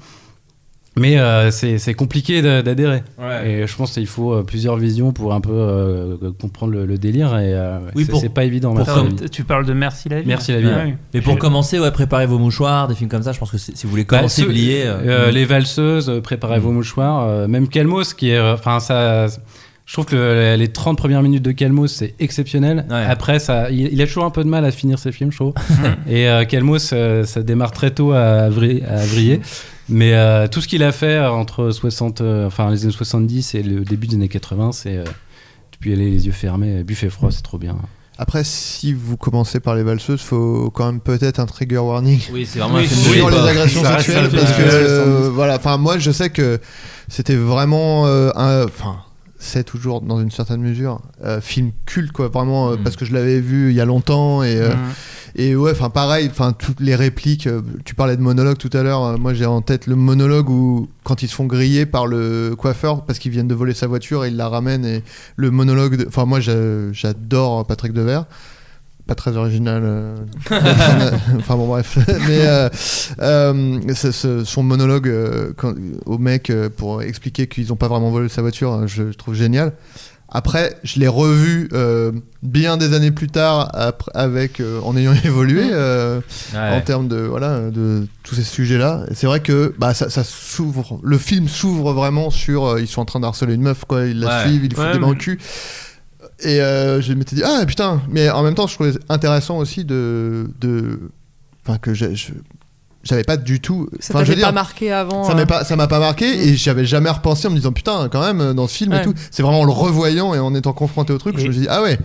Mais 0.98 1.18
euh, 1.20 1.52
c'est, 1.52 1.78
c'est 1.78 1.94
compliqué 1.94 2.42
d'a- 2.42 2.62
d'adhérer. 2.62 3.04
Ouais. 3.20 3.50
Et 3.50 3.68
je 3.68 3.76
pense 3.76 3.94
qu'il 3.94 4.08
faut 4.08 4.34
euh, 4.34 4.44
plusieurs 4.44 4.76
visions 4.78 5.12
pour 5.14 5.34
un 5.34 5.42
peu 5.42 5.52
euh, 5.54 6.16
comprendre 6.42 6.74
le, 6.74 6.86
le 6.86 6.98
délire. 6.98 7.38
Et 7.38 7.54
euh, 7.54 7.80
Oui, 7.96 8.08
c'est, 8.20 8.30
pas 8.30 8.44
évident. 8.44 8.70
pour 8.70 8.80
Merci 8.80 8.94
comme- 8.94 9.10
la 9.18 9.24
vie. 9.24 9.30
Tu 9.30 9.44
parles 9.44 9.66
de 9.66 9.74
Merci 9.74 10.10
la 10.10 10.22
vie. 10.22 10.28
Merci 10.28 10.52
la 10.52 10.60
vie. 10.62 10.70
Ah 10.74 10.82
oui. 10.86 10.94
Mais 11.14 11.22
pour 11.22 11.38
commencer, 11.38 11.80
ouais, 11.80 11.92
préparez 11.92 12.26
vos 12.26 12.40
mouchoirs, 12.40 12.88
des 12.88 12.96
films 12.96 13.10
comme 13.10 13.24
ça. 13.24 13.32
Je 13.32 13.40
pense 13.40 13.52
que 13.52 13.58
si 13.58 13.74
vous 13.84 13.90
voulez 13.90 14.04
Bah, 14.04 14.18
commencer, 14.18 14.42
ceux- 14.42 14.48
oublier. 14.48 14.84
euh, 14.86 15.32
les 15.32 15.46
valseuses, 15.46 16.12
préparez 16.24 16.60
vos 16.60 16.72
mouchoirs. 16.72 17.24
euh, 17.28 17.48
même 17.48 17.68
Calmos, 17.68 18.14
qui 18.14 18.32
est. 18.32 18.40
Enfin, 18.40 18.80
ça. 18.80 19.28
Je 19.86 19.94
trouve 19.94 20.04
que 20.06 20.16
le- 20.18 20.56
les 20.60 20.68
30 20.68 20.98
premières 20.98 21.22
minutes 21.24 21.44
de 21.44 21.54
Calmos, 21.54 21.88
c'est 21.88 22.14
exceptionnel. 22.20 22.86
Ouais. 22.90 23.06
Après, 23.08 23.40
ça, 23.40 23.70
il, 23.72 23.88
il 23.94 24.02
a 24.02 24.06
toujours 24.06 24.26
un 24.26 24.32
peu 24.32 24.44
de 24.44 24.50
mal 24.50 24.66
à 24.66 24.72
finir 24.72 25.00
ses 25.00 25.14
films, 25.14 25.32
je 25.32 25.38
trouve. 25.38 25.54
Et 26.10 26.28
euh, 26.28 26.44
Calmos, 26.44 26.90
euh, 26.92 27.24
ça 27.24 27.42
démarre 27.42 27.72
très 27.72 27.92
tôt 27.92 28.12
à 28.12 28.50
vriller. 28.50 29.40
Mais 29.90 30.14
euh, 30.14 30.48
tout 30.48 30.62
ce 30.62 30.68
qu'il 30.68 30.84
a 30.84 30.92
fait 30.92 31.16
euh, 31.16 31.32
entre 31.32 31.72
60, 31.72 32.22
euh, 32.22 32.48
enfin, 32.48 32.70
les 32.72 32.84
années 32.84 32.92
70 32.92 33.56
et 33.56 33.64
le 33.64 33.86
début 33.86 34.08
des 34.08 34.16
années 34.16 34.28
80, 34.28 34.72
c'est. 34.74 35.04
Tu 35.72 35.80
peux 35.80 35.90
y 35.90 35.94
aller 35.94 36.10
les 36.10 36.26
yeux 36.26 36.32
fermés, 36.32 36.84
buffet 36.84 37.10
froid, 37.10 37.32
c'est 37.32 37.44
trop 37.44 37.58
bien. 37.58 37.78
Après, 38.20 38.44
si 38.44 38.94
vous 38.94 39.16
commencez 39.16 39.60
par 39.60 39.76
les 39.76 39.84
valseuses, 39.84 40.22
faut 40.22 40.72
quand 40.72 40.88
même 40.88 41.00
peut-être 41.00 41.40
un 41.40 41.46
trigger 41.46 41.78
warning. 41.78 42.20
Oui, 42.32 42.48
c'est 42.52 42.58
vraiment 42.58 42.78
Oui, 42.78 42.86
un 42.86 42.88
film 42.88 43.06
de 43.06 43.14
sur 43.14 43.30
les 43.30 43.50
agressions 43.50 43.84
sexuelles 43.84 44.26
un 44.26 44.30
film 44.30 44.42
parce 44.42 44.54
que 44.54 44.64
des 44.64 44.70
années 44.70 44.86
euh, 44.86 45.16
70. 45.18 45.36
voilà 45.36 45.56
enfin 45.58 45.78
moi 45.78 46.00
je 46.00 46.10
sais 46.10 46.32
que 46.32 46.60
c'était 47.10 47.36
vraiment 47.36 48.08
euh, 48.08 48.32
un 48.36 48.66
enfin 48.66 48.98
c'est 49.40 49.64
toujours 49.64 50.02
dans 50.02 50.20
une 50.20 50.32
certaine 50.32 50.62
mesure 50.62 51.00
euh, 51.24 51.40
film 51.42 51.72
culte 51.86 52.12
quoi 52.12 52.28
vraiment 52.28 52.70
euh, 52.72 52.76
Mm. 52.76 52.84
parce 52.84 52.96
que 52.96 53.06
je 53.06 53.14
l'avais 53.14 53.40
vu 53.40 53.70
il 53.70 53.76
y 53.76 53.82
a 53.82 53.86
longtemps 53.86 54.42
et 54.44 54.56
euh, 54.58 54.70
Mhm. 54.70 54.76
et 55.36 55.56
ouais 55.56 55.72
enfin 55.72 55.90
pareil 55.92 56.28
enfin 56.32 56.54
toutes 56.54 56.80
les 56.80 56.96
répliques 56.96 57.46
euh, 57.48 57.62
tu 57.86 57.94
parlais 57.94 58.18
de 58.18 58.22
monologue 58.22 58.58
tout 58.58 58.70
à 58.74 58.82
l'heure 58.84 59.20
moi 59.20 59.34
j'ai 59.36 59.46
en 59.46 59.62
tête 59.62 59.86
le 59.88 59.96
monologue 59.96 60.50
où 60.50 60.90
quand 61.04 61.22
ils 61.22 61.28
se 61.28 61.36
font 61.36 61.46
griller 61.46 61.86
par 61.86 62.08
le 62.08 62.56
coiffeur 62.58 63.06
parce 63.06 63.20
qu'ils 63.20 63.32
viennent 63.32 63.48
de 63.48 63.56
voler 63.56 63.74
sa 63.76 63.86
voiture 63.88 64.26
et 64.26 64.30
ils 64.30 64.36
la 64.38 64.50
ramènent 64.50 64.86
et 64.86 65.04
le 65.36 65.52
monologue 65.52 66.06
enfin 66.08 66.26
moi 66.26 66.40
j'a- 66.40 66.92
j'adore 66.92 67.66
Patrick 67.68 67.94
Devers 67.94 68.26
pas 69.08 69.16
très 69.16 69.36
original. 69.38 69.82
euh, 69.84 70.16
enfin 71.38 71.56
bon 71.56 71.68
bref, 71.68 71.98
mais 72.28 72.42
euh, 72.46 72.70
euh, 73.22 73.80
ce- 73.94 74.12
ce- 74.12 74.44
son 74.44 74.64
monologue 74.64 75.12
quand- 75.58 75.74
au 76.06 76.18
mec 76.18 76.52
pour 76.78 77.02
expliquer 77.02 77.48
qu'ils 77.48 77.68
n'ont 77.70 77.76
pas 77.76 77.88
vraiment 77.88 78.12
volé 78.12 78.30
sa 78.30 78.42
voiture, 78.42 78.74
euh, 78.74 78.88
je, 78.88 79.12
je 79.12 79.18
trouve 79.18 79.34
génial. 79.34 79.74
Après, 80.30 80.76
je 80.84 81.00
l'ai 81.00 81.08
revu 81.08 81.70
bien 82.44 82.76
des 82.76 82.94
années 82.94 83.12
plus 83.12 83.30
tard, 83.30 83.70
après, 83.74 84.12
avec 84.14 84.62
en 84.84 84.98
ayant 84.98 85.14
évolué 85.24 85.64
Ouais. 85.64 86.20
en 86.54 86.82
termes 86.82 87.08
de 87.08 87.16
voilà 87.16 87.70
de 87.72 88.06
tous 88.24 88.36
ces 88.36 88.44
sujets-là. 88.44 89.06
Et 89.10 89.16
C'est 89.16 89.26
vrai 89.26 89.40
que 89.40 89.74
bah 89.80 89.94
ça, 89.94 90.10
ça 90.10 90.26
s'ouvre, 90.26 91.00
le 91.02 91.18
film 91.18 91.48
s'ouvre 91.48 91.94
vraiment 91.94 92.30
sur 92.30 92.78
ils 92.78 92.88
sont 92.88 93.00
en 93.00 93.06
train 93.06 93.22
d'harceler 93.22 93.54
une 93.54 93.62
meuf 93.62 93.86
quoi, 93.86 94.04
ils 94.06 94.20
la 94.20 94.28
Ouais. 94.44 94.48
suivent, 94.50 94.66
ils 94.66 94.70
lui 94.70 94.76
foutent 94.76 94.86
Ouais, 94.88 94.92
des 94.94 95.00
mains 95.00 95.08
au 95.12 95.16
cul. 95.16 95.40
Et 96.44 96.62
euh, 96.62 97.02
je 97.02 97.14
m'étais 97.14 97.36
dit 97.36 97.44
ah 97.44 97.66
putain, 97.66 98.02
mais 98.10 98.30
en 98.30 98.44
même 98.44 98.54
temps 98.56 98.68
je 98.68 98.76
trouvais 98.76 98.92
intéressant 99.10 99.58
aussi 99.58 99.84
de 99.86 100.48
de 100.62 101.00
enfin 101.66 101.78
que 101.80 101.94
j'ai- 101.94 102.16
je 102.16 102.32
j'avais 103.04 103.24
pas 103.24 103.38
du 103.38 103.60
tout 103.62 103.90
Ça 104.00 104.14
enfin 104.14 104.24
je 104.24 104.30
veux 104.32 104.36
pas 104.40 104.44
dire 104.48 104.54
marqué 104.54 104.92
avant. 104.92 105.24
ça 105.24 105.34
m'a 105.34 105.46
pas 105.46 105.64
ça 105.64 105.76
m'a 105.76 105.88
pas 105.88 106.00
marqué 106.00 106.26
et 106.48 106.56
j'avais 106.56 106.86
jamais 106.86 107.10
repensé 107.10 107.48
en 107.48 107.52
me 107.52 107.56
disant 107.56 107.72
putain 107.72 108.08
quand 108.12 108.22
même 108.22 108.54
dans 108.54 108.68
ce 108.68 108.76
film 108.78 108.94
et 108.94 109.02
tout 109.02 109.14
c'est 109.32 109.42
vraiment 109.44 109.62
en 109.62 109.66
le 109.66 109.72
revoyant 109.72 110.34
et 110.36 110.40
en 110.40 110.54
étant 110.54 110.74
confronté 110.74 111.12
au 111.14 111.18
truc 111.18 111.36
Et- 111.38 111.42
je 111.42 111.48
me 111.48 111.52
suis 111.54 111.62
dit 111.62 111.68
ah 111.70 111.82
ouais 111.82 111.98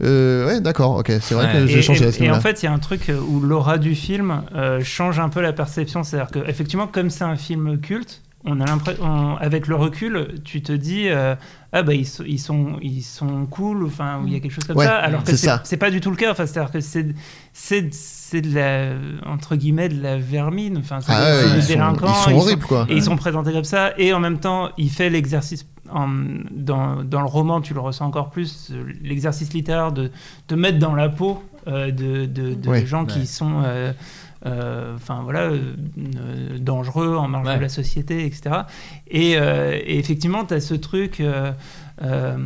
Euh, 0.00 0.46
ouais, 0.46 0.60
d'accord, 0.60 0.94
ok. 0.98 1.10
C'est 1.20 1.34
vrai 1.34 1.46
Ouais. 1.46 1.52
que 1.54 1.58
Et, 1.64 1.68
j'ai 1.68 1.82
changé 1.82 2.04
à 2.06 2.12
ce 2.12 2.22
et- 2.22 2.26
et 2.26 2.30
en 2.30 2.40
fait, 2.40 2.62
il 2.62 2.66
y 2.66 2.68
a 2.68 2.72
un 2.72 2.78
truc 2.78 3.10
où 3.28 3.40
l'aura 3.40 3.78
du 3.78 3.96
film 3.96 4.42
euh, 4.54 4.80
change 4.84 5.18
un 5.18 5.28
peu 5.28 5.40
la 5.40 5.52
perception. 5.52 6.04
C'est-à-dire 6.04 6.30
que, 6.30 6.48
effectivement, 6.48 6.86
comme 6.86 7.10
c'est 7.10 7.24
un 7.24 7.34
film 7.34 7.80
culte, 7.80 8.22
on 8.44 8.60
a 8.60 8.64
l'impression, 8.66 9.36
avec 9.38 9.66
le 9.66 9.74
recul, 9.74 10.34
tu 10.44 10.62
te 10.62 10.72
dis, 10.72 11.08
euh, 11.08 11.34
ah 11.72 11.82
bah 11.82 11.92
ils, 11.94 12.06
sont- 12.06 12.24
ils 12.26 12.38
sont, 12.38 12.78
ils 12.80 13.02
sont 13.02 13.46
cool, 13.46 13.84
enfin, 13.84 14.22
il 14.26 14.32
y 14.32 14.36
a 14.36 14.40
quelque 14.40 14.52
chose 14.52 14.64
comme 14.64 14.76
Ouais, 14.76 14.84
ça. 14.86 14.96
Alors 14.96 15.24
que 15.24 15.34
c'est 15.36 15.76
pas 15.76 15.90
du 15.90 16.00
tout 16.00 16.10
le 16.10 16.16
cas. 16.16 16.30
Enfin, 16.30 16.46
c'est-à-dire 16.46 16.70
que 16.70 16.80
c'est, 16.80 17.06
c'est, 17.52 17.92
c'est 17.92 18.40
de 18.40 18.54
la, 18.54 18.92
entre 19.26 19.56
guillemets, 19.56 19.88
de 19.88 20.00
la 20.00 20.16
vermine. 20.18 20.78
Enfin, 20.78 21.00
c'est 21.00 21.12
Ah 21.12 21.42
des- 21.42 21.48
ouais, 21.48 21.56
ils 21.56 21.62
sont- 21.62 21.68
délinquants. 21.68 22.06
ils 22.28 22.30
sont 22.32 22.36
horribles, 22.38 22.64
quoi. 22.64 22.86
Et 22.88 22.94
ils 22.94 23.02
sont 23.02 23.16
présentés 23.16 23.52
comme 23.52 23.64
ça. 23.64 23.92
Et 23.98 24.12
en 24.12 24.20
même 24.20 24.38
temps, 24.38 24.70
il 24.78 24.90
fait 24.90 25.10
l'exercice. 25.10 25.66
en- 25.90 26.08
dans, 26.50 27.02
dans 27.02 27.20
le 27.22 27.26
roman, 27.26 27.62
tu 27.62 27.72
le 27.72 27.80
ressens 27.80 28.04
encore 28.04 28.28
plus, 28.28 28.70
l'exercice 29.02 29.54
littéraire 29.54 29.90
de 29.90 30.10
te 30.46 30.54
mettre 30.54 30.78
dans 30.78 30.94
la 30.94 31.08
peau 31.08 31.42
euh, 31.66 31.90
de, 31.90 32.26
de- 32.26 32.52
gens 32.86 33.06
qui 33.06 33.26
sont 33.26 33.62
euh, 33.64 33.92
enfin 34.44 35.22
voilà 35.24 35.42
euh, 35.50 35.58
euh, 35.98 36.58
dangereux 36.58 37.16
en 37.16 37.26
marge 37.28 37.48
Ouais. 37.48 37.56
de 37.56 37.62
la 37.62 37.68
société 37.68 38.24
etc 38.24 38.62
et, 39.08 39.36
euh, 39.36 39.78
et 39.84 39.98
effectivement 39.98 40.44
tu 40.44 40.54
as 40.54 40.60
ce 40.60 40.74
truc 40.74 41.20
euh, 41.20 41.50
euh, 42.02 42.36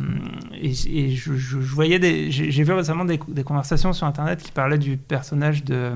et, 0.59 0.71
et 0.87 1.11
je, 1.11 1.33
je- 1.35 1.61
je 1.61 1.73
voyais 1.75 1.99
des 1.99 2.31
j'ai 2.31 2.63
vu 2.63 2.73
récemment 2.73 3.05
des, 3.05 3.19
des 3.27 3.43
conversations 3.43 3.93
sur 3.93 4.07
internet 4.07 4.41
qui 4.41 4.51
parlaient 4.51 4.79
du 4.79 4.97
personnage 4.97 5.63
de 5.63 5.75
euh, 5.75 5.95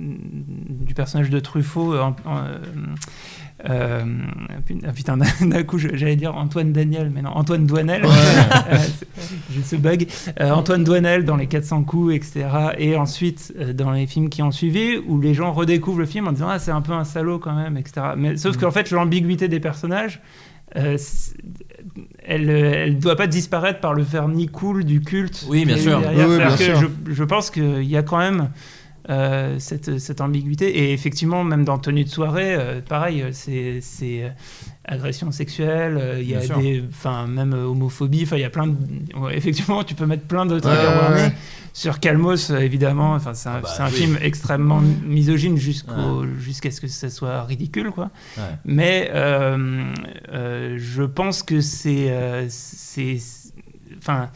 du 0.00 0.94
personnage 0.94 1.30
de 1.30 1.38
Truffaut 1.40 1.96
en- 1.96 2.16
en, 2.24 2.44
euh, 3.68 4.02
euh, 4.84 4.92
putain, 4.94 5.16
d'un 5.40 5.62
coup, 5.64 5.78
j'allais 5.78 6.16
dire 6.16 6.34
Antoine 6.36 6.72
Daniel, 6.72 7.10
mais 7.14 7.22
non, 7.22 7.30
Antoine 7.30 7.66
Douanel. 7.66 8.02
Euh, 8.70 8.76
J'ai 9.54 9.62
ce 9.62 9.76
bug. 9.76 10.06
Euh, 10.40 10.50
Antoine 10.50 10.84
Douanel 10.84 11.24
dans 11.24 11.36
les 11.36 11.46
400 11.46 11.84
coups, 11.84 12.14
etc. 12.14 12.46
Et 12.78 12.96
ensuite, 12.96 13.52
euh, 13.58 13.72
dans 13.72 13.90
les 13.90 14.06
films 14.06 14.28
qui 14.28 14.42
ont 14.42 14.50
suivi, 14.50 14.96
où 15.06 15.20
les 15.20 15.34
gens 15.34 15.52
redécouvrent 15.52 15.98
le 16.00 16.06
film 16.06 16.28
en 16.28 16.32
disant 16.32 16.48
Ah, 16.50 16.58
c'est 16.58 16.70
un 16.70 16.82
peu 16.82 16.92
un 16.92 17.04
salaud 17.04 17.38
quand 17.38 17.54
même, 17.54 17.76
etc. 17.76 18.08
Mais, 18.16 18.36
sauf 18.36 18.56
Mm. 18.56 18.60
qu'en 18.60 18.70
fait, 18.70 18.90
l'ambiguïté 18.90 19.48
des 19.48 19.60
personnages. 19.60 20.20
euh, 20.76 20.96
elle 22.26 22.50
elle 22.50 22.98
doit 22.98 23.16
pas 23.16 23.26
disparaître 23.26 23.80
par 23.80 23.94
le 23.94 24.02
vernis 24.02 24.48
cool 24.48 24.84
du 24.84 25.00
culte. 25.00 25.46
Oui, 25.48 25.64
bien 25.64 25.76
sûr. 25.76 25.98
Oui, 25.98 26.04
oui, 26.06 26.14
C'est-à-dire 26.16 26.46
bien 26.48 26.56
que 26.56 26.64
sûr. 26.64 26.90
je, 27.06 27.12
je 27.14 27.24
pense 27.24 27.50
qu'il 27.50 27.84
y 27.84 27.96
a 27.96 28.02
quand 28.02 28.18
même 28.18 28.50
euh, 29.08 29.56
cette, 29.58 29.98
cette 29.98 30.20
ambiguïté. 30.20 30.68
Et 30.78 30.92
effectivement, 30.92 31.44
même 31.44 31.64
dans 31.64 31.78
Tenue 31.78 32.04
de 32.04 32.08
soirée, 32.08 32.54
euh, 32.54 32.80
pareil, 32.80 33.24
c'est 33.32 33.80
c'est, 33.80 34.24
euh, 34.24 34.28
agression 34.84 35.30
sexuelle, 35.30 35.96
euh, 36.00 36.20
il 36.20 36.28
y 36.28 36.34
a 36.34 36.40
Bien 36.40 36.58
des. 36.58 36.84
Enfin, 36.88 37.26
même 37.26 37.52
euh, 37.54 37.64
homophobie, 37.66 38.22
enfin, 38.24 38.36
il 38.36 38.42
y 38.42 38.44
a 38.44 38.50
plein 38.50 38.66
de. 38.68 38.76
ouais, 39.18 39.36
effectivement, 39.36 39.84
tu 39.84 39.94
peux 39.94 40.06
mettre 40.06 40.24
plein 40.24 40.46
de 40.46 40.58
trucs 40.60 40.72
Ouais, 40.72 40.78
à 40.78 40.90
ouais, 40.90 40.96
Warner. 40.98 41.22
ouais. 41.22 41.32
Sur 41.74 42.00
Calmos, 42.00 42.50
évidemment, 42.50 43.12
enfin, 43.12 43.34
c'est 43.34 43.48
un, 43.48 43.56
Ah 43.56 43.60
bah 43.62 43.68
c'est 43.76 43.82
un 43.82 43.86
oui. 43.86 43.92
film 43.92 44.18
extrêmement 44.20 44.80
misogyne 45.06 45.56
jusqu'au- 45.56 46.24
jusqu'à 46.38 46.70
ce 46.72 46.80
que 46.80 46.88
ça 46.88 47.08
soit 47.08 47.44
ridicule, 47.44 47.90
quoi. 47.92 48.10
Ouais. 48.36 48.42
Mais 48.64 49.10
euh, 49.14 49.84
euh, 50.32 50.76
je 50.78 51.02
pense 51.04 51.42
que 51.44 51.60
c'est. 51.60 52.10
euh, 52.10 52.46
c'est- 52.48 53.18
Enfin, 53.98 54.30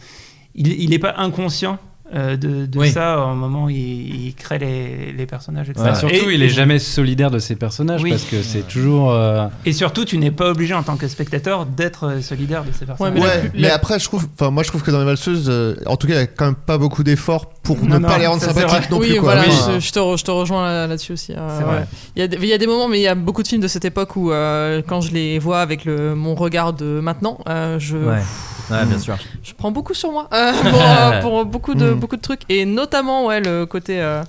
il 0.55 0.91
n'est 0.91 0.99
pas 0.99 1.15
inconscient. 1.19 1.79
Euh, 2.15 2.37
de, 2.37 2.67
de 2.67 2.79
Oui. 2.79 2.91
ça 2.91 3.19
au 3.27 3.35
moment 3.35 3.65
où 3.65 3.71
il, 3.71 4.27
il 4.27 4.35
crée 4.35 4.59
les, 4.59 5.13
les 5.13 5.27
personnages, 5.27 5.69
etc. 5.71 5.85
Bah, 5.91 5.95
surtout, 5.95 6.29
Et- 6.31 6.35
il 6.35 6.43
est 6.43 6.49
jamais 6.49 6.79
solidaire 6.79 7.31
de 7.31 7.39
ses 7.39 7.57
personnages 7.57 8.03
Oui. 8.03 8.11
parce 8.11 8.25
que 8.25 8.43
c'est 8.43 8.67
toujours. 8.69 9.13
euh, 9.13 9.47
Et 9.65 9.73
surtout, 9.73 10.05
tu 10.05 10.19
n'es 10.19 10.31
pas 10.31 10.51
obligé 10.51 10.75
en 10.75 10.83
tant 10.83 10.97
que 10.97 11.09
spectateur 11.09 11.65
d'être 11.67 12.05
euh, 12.09 12.21
solidaire 12.21 12.65
de 12.65 12.71
ces 12.73 12.85
personnages. 12.87 13.15
mais 13.55 13.63
Ouais, 13.65 13.71
après, 13.71 13.99
je 13.99 14.05
trouve, 14.05 14.27
enfin, 14.39 14.51
moi, 14.51 14.63
je 14.63 14.69
trouve 14.69 14.83
que 14.83 14.91
dans 14.91 14.99
les 14.99 15.05
valseuses, 15.07 15.47
euh, 15.49 15.75
en 15.87 15.97
tout 15.97 16.07
cas, 16.07 16.15
il 16.15 16.17
y 16.17 16.21
a 16.21 16.27
quand 16.27 16.47
même 16.47 16.55
pas 16.55 16.79
beaucoup 16.79 17.03
d'efforts 17.03 17.47
pour 17.63 17.77
Non, 17.79 17.95
ne 17.95 17.99
non, 18.01 18.09
pas 18.09 18.19
les 18.19 18.27
rendre 18.27 18.43
sympathiques 18.43 18.91
non 18.91 18.99
oui, 18.99 19.11
plus, 19.13 19.21
quoi. 19.21 19.35
voilà, 19.35 19.45
je, 19.49 19.81
je 19.81 19.93
te, 19.93 19.99
re- 19.99 20.19
je 20.19 20.25
te 20.25 20.31
rejoins 20.31 20.65
là- 20.67 20.87
là-dessus 20.87 21.13
aussi. 21.13 21.33
euh, 21.33 21.59
ouais. 21.59 21.65
vrai. 21.65 21.87
Il 22.17 22.21
y, 22.21 22.23
a, 22.23 22.29
des- 22.29 22.37
il 22.37 22.47
y 22.47 22.53
a 22.53 22.59
des 22.59 22.67
moments, 22.67 22.89
mais 22.89 22.99
il 22.99 23.03
y 23.03 23.09
a 23.09 23.15
beaucoup 23.15 23.43
de 23.43 23.49
films 23.49 23.63
de 23.63 23.69
cette 23.69 23.85
époque 23.85 24.17
où, 24.17 24.33
euh, 24.33 24.83
quand 24.87 25.01
je 25.01 25.13
les 25.13 25.39
vois 25.39 25.61
avec 25.61 25.85
le, 25.85 26.15
mon 26.15 26.35
regard 26.35 26.73
de 26.73 27.01
maintenant, 27.01 27.39
euh, 27.49 27.79
je, 27.79 27.97
Ouais. 27.97 28.21
Ouais, 28.71 28.85
bien 28.87 28.99
sûr. 28.99 29.17
je 29.43 29.53
prends 29.55 29.71
beaucoup 29.71 29.95
sur 29.95 30.13
moi 30.13 30.29
euh, 30.33 30.53
pour, 30.53 30.81
euh, 30.83 31.21
pour 31.23 31.45
beaucoup, 31.45 31.75
de, 31.75 31.91
Mm. 31.93 31.99
beaucoup 32.01 32.17
de 32.17 32.23
trucs. 32.23 32.43
Et 32.49 32.65
notamment, 32.65 33.27
ouais, 33.27 33.41
le 33.41 33.65
côté. 33.67 34.01
euh, 34.01 34.23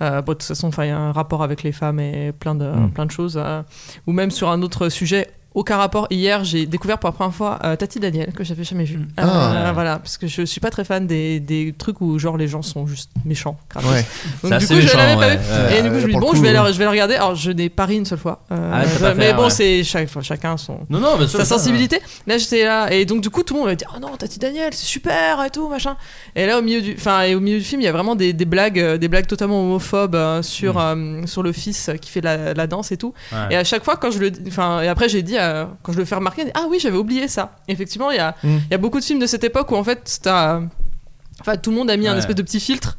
euh, 0.00 0.20
bon, 0.22 0.32
de 0.32 0.38
toute 0.38 0.48
façon, 0.48 0.68
enfin, 0.68 0.84
il 0.84 0.88
y 0.88 0.90
a 0.92 0.98
un 0.98 1.12
rapport 1.12 1.42
avec 1.42 1.62
les 1.62 1.70
femmes 1.72 2.00
et 2.00 2.32
plein 2.32 2.54
de, 2.54 2.64
Mm. 2.64 2.90
plein 2.90 3.06
de 3.06 3.10
choses. 3.10 3.36
euh, 3.36 3.62
ou 4.06 4.12
même 4.12 4.30
sur 4.30 4.48
un 4.50 4.62
autre 4.62 4.88
sujet. 4.88 5.28
Aucun 5.54 5.76
rapport. 5.76 6.06
Hier, 6.10 6.44
j'ai 6.44 6.66
découvert 6.66 6.98
pour 6.98 7.08
la 7.08 7.12
première 7.12 7.34
fois 7.34 7.58
euh, 7.64 7.76
Tati 7.76 8.00
Daniel, 8.00 8.32
que 8.32 8.42
j'avais 8.44 8.64
jamais 8.64 8.84
vu. 8.84 8.98
Mm. 8.98 9.06
Euh, 9.20 9.22
Ah. 9.22 9.72
Voilà, 9.72 9.98
parce 9.98 10.16
que 10.18 10.26
je 10.26 10.42
suis 10.42 10.60
pas 10.60 10.70
très 10.70 10.84
fan 10.84 11.06
des, 11.06 11.40
des 11.40 11.74
trucs 11.76 12.00
où, 12.00 12.18
genre, 12.18 12.36
les 12.36 12.48
gens 12.48 12.62
sont 12.62 12.86
juste 12.86 13.10
méchants. 13.24 13.56
ouais. 13.76 14.04
Donc, 14.42 14.58
du 14.58 14.66
coup, 14.66 14.74
je 14.80 14.96
l'avais 14.96 15.14
pas 15.14 15.20
ouais. 15.28 15.36
vu. 15.36 15.42
Ouais. 15.52 15.78
Et 15.78 15.82
du 15.82 15.88
coup, 15.90 15.98
je 16.00 16.06
me 16.06 16.12
dis, 16.12 16.18
bon, 16.18 16.26
coup, 16.30 16.36
je, 16.36 16.42
vais 16.42 16.52
le, 16.52 16.72
je 16.72 16.78
vais 16.78 16.84
le 16.84 16.90
regarder. 16.90 17.14
Alors, 17.14 17.34
je 17.34 17.50
n'ai 17.50 17.68
pas 17.68 17.84
ri 17.86 17.96
une 17.96 18.04
seule 18.06 18.18
fois. 18.18 18.44
Euh, 18.52 18.84
Ah, 19.02 19.14
mais 19.14 19.32
bon, 19.34 19.44
ouais. 19.44 19.50
c'est 19.50 19.84
chaque, 19.84 20.04
enfin, 20.04 20.22
chacun 20.22 20.56
son, 20.56 20.80
Non, 20.90 21.00
non, 21.00 21.16
bien 21.16 21.26
sûr. 21.26 21.38
sa 21.38 21.44
ça, 21.44 21.56
sensibilité. 21.58 22.00
Là, 22.26 22.38
j'étais 22.38 22.64
là. 22.64 22.92
Et 22.92 23.04
donc, 23.04 23.20
du 23.22 23.30
coup, 23.30 23.42
tout 23.42 23.54
le 23.54 23.60
monde 23.60 23.68
m'a 23.68 23.74
dit, 23.74 23.84
oh 23.94 23.98
non, 24.00 24.16
Tati 24.16 24.38
Daniel, 24.38 24.72
c'est 24.72 24.86
super 24.86 25.42
et 25.44 25.50
tout, 25.50 25.68
machin. 25.68 25.96
Et 26.34 26.46
là, 26.46 26.58
au 26.58 26.62
milieu 26.62 26.80
du, 26.80 26.94
enfin, 26.96 27.22
et 27.22 27.34
au 27.34 27.40
milieu 27.40 27.58
du 27.58 27.64
film, 27.64 27.80
il 27.80 27.84
y 27.84 27.88
a 27.88 27.92
vraiment 27.92 28.14
des, 28.16 28.32
des 28.32 28.44
blagues, 28.44 28.80
des 28.96 29.08
blagues 29.08 29.26
totalement 29.26 29.60
homophobes 29.62 30.14
euh, 30.14 30.42
sur, 30.42 30.82
sur 31.26 31.42
le 31.42 31.52
fils 31.52 31.90
qui 32.00 32.10
fait 32.10 32.20
la, 32.20 32.54
la 32.54 32.66
danse 32.66 32.92
et 32.92 32.96
tout. 32.96 33.12
Et 33.50 33.56
à 33.56 33.64
chaque 33.64 33.84
fois, 33.84 33.96
quand 33.96 34.10
je 34.10 34.18
le, 34.18 34.32
enfin, 34.48 34.80
et 34.82 34.88
après, 34.88 35.08
j'ai 35.08 35.22
dit, 35.22 35.36
euh, 35.42 35.64
quand 35.82 35.92
je 35.92 35.98
le 35.98 36.04
fais 36.04 36.14
remarquer, 36.14 36.44
ah 36.54 36.66
oui, 36.70 36.78
j'avais 36.80 36.96
oublié 36.96 37.28
ça. 37.28 37.56
Effectivement, 37.68 38.10
il 38.10 38.16
y 38.16 38.20
a, 38.20 38.34
Mm. 38.42 38.48
il 38.48 38.70
y 38.70 38.74
a 38.74 38.78
beaucoup 38.78 39.00
de 39.00 39.04
films 39.04 39.18
de 39.20 39.26
cette 39.26 39.44
époque 39.44 39.70
où 39.70 39.76
en 39.76 39.84
fait, 39.84 40.20
enfin, 40.26 41.56
tout 41.62 41.70
le 41.70 41.76
monde 41.76 41.90
a 41.90 41.96
mis 41.96 42.08
un 42.08 42.16
espèce 42.16 42.36
de 42.36 42.42
petit 42.42 42.60
filtre. 42.60 42.96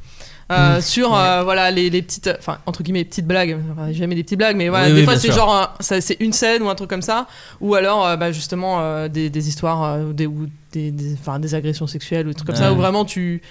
euh, 0.52 0.78
Mm. 0.78 0.82
sur 0.82 1.16
euh, 1.16 1.42
voilà 1.44 1.72
les, 1.72 1.90
les 1.90 2.02
petites 2.02 2.30
enfin 2.38 2.58
entre 2.66 2.84
guillemets 2.84 3.06
petites 3.06 3.26
blagues 3.26 3.58
enfin, 3.72 3.94
jamais 3.94 4.14
des 4.14 4.24
petites 4.24 4.38
blagues 4.38 4.58
mais 4.58 4.68
voilà 4.68 4.88
Oui, 4.88 4.94
des 4.94 5.00
oui, 5.00 5.06
fois 5.06 5.16
c'est 5.16 5.32
genre 5.32 5.56
un- 5.56 5.70
ça, 5.80 6.02
c'est 6.02 6.18
une 6.20 6.34
scène 6.34 6.62
ou 6.64 6.70
un 6.70 6.76
truc 6.76 6.90
comme 6.90 7.02
ça 7.02 7.28
ou 7.62 7.76
alors 7.76 8.06
euh, 8.06 8.18
bah, 8.18 8.34
justement 8.34 9.08
des, 9.08 9.30
des 9.30 9.48
histoires 9.48 10.00
des, 10.00 10.28
ou 10.28 10.48
des, 10.74 10.92
des, 10.92 11.14
enfin, 11.14 11.40
des 11.40 11.56
agressions 11.56 11.88
sexuelles 11.88 12.26
ou 12.28 12.30
des 12.32 12.36
trucs 12.36 12.48
comme 12.48 12.58
ça 12.58 12.74
où 12.74 12.76
vraiment 12.76 13.06
tu 13.06 13.42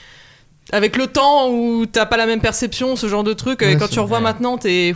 avec 0.70 0.96
le 0.98 1.06
temps 1.06 1.48
où 1.50 1.86
t'as 1.86 2.04
pas 2.04 2.18
la 2.18 2.26
même 2.26 2.40
perception 2.42 2.94
ce 2.94 3.08
genre 3.08 3.24
de 3.24 3.32
truc 3.32 3.62
et 3.62 3.76
quand 3.78 3.88
tu 3.88 3.98
revois 3.98 4.20
maintenant 4.20 4.58
t'es 4.58 4.94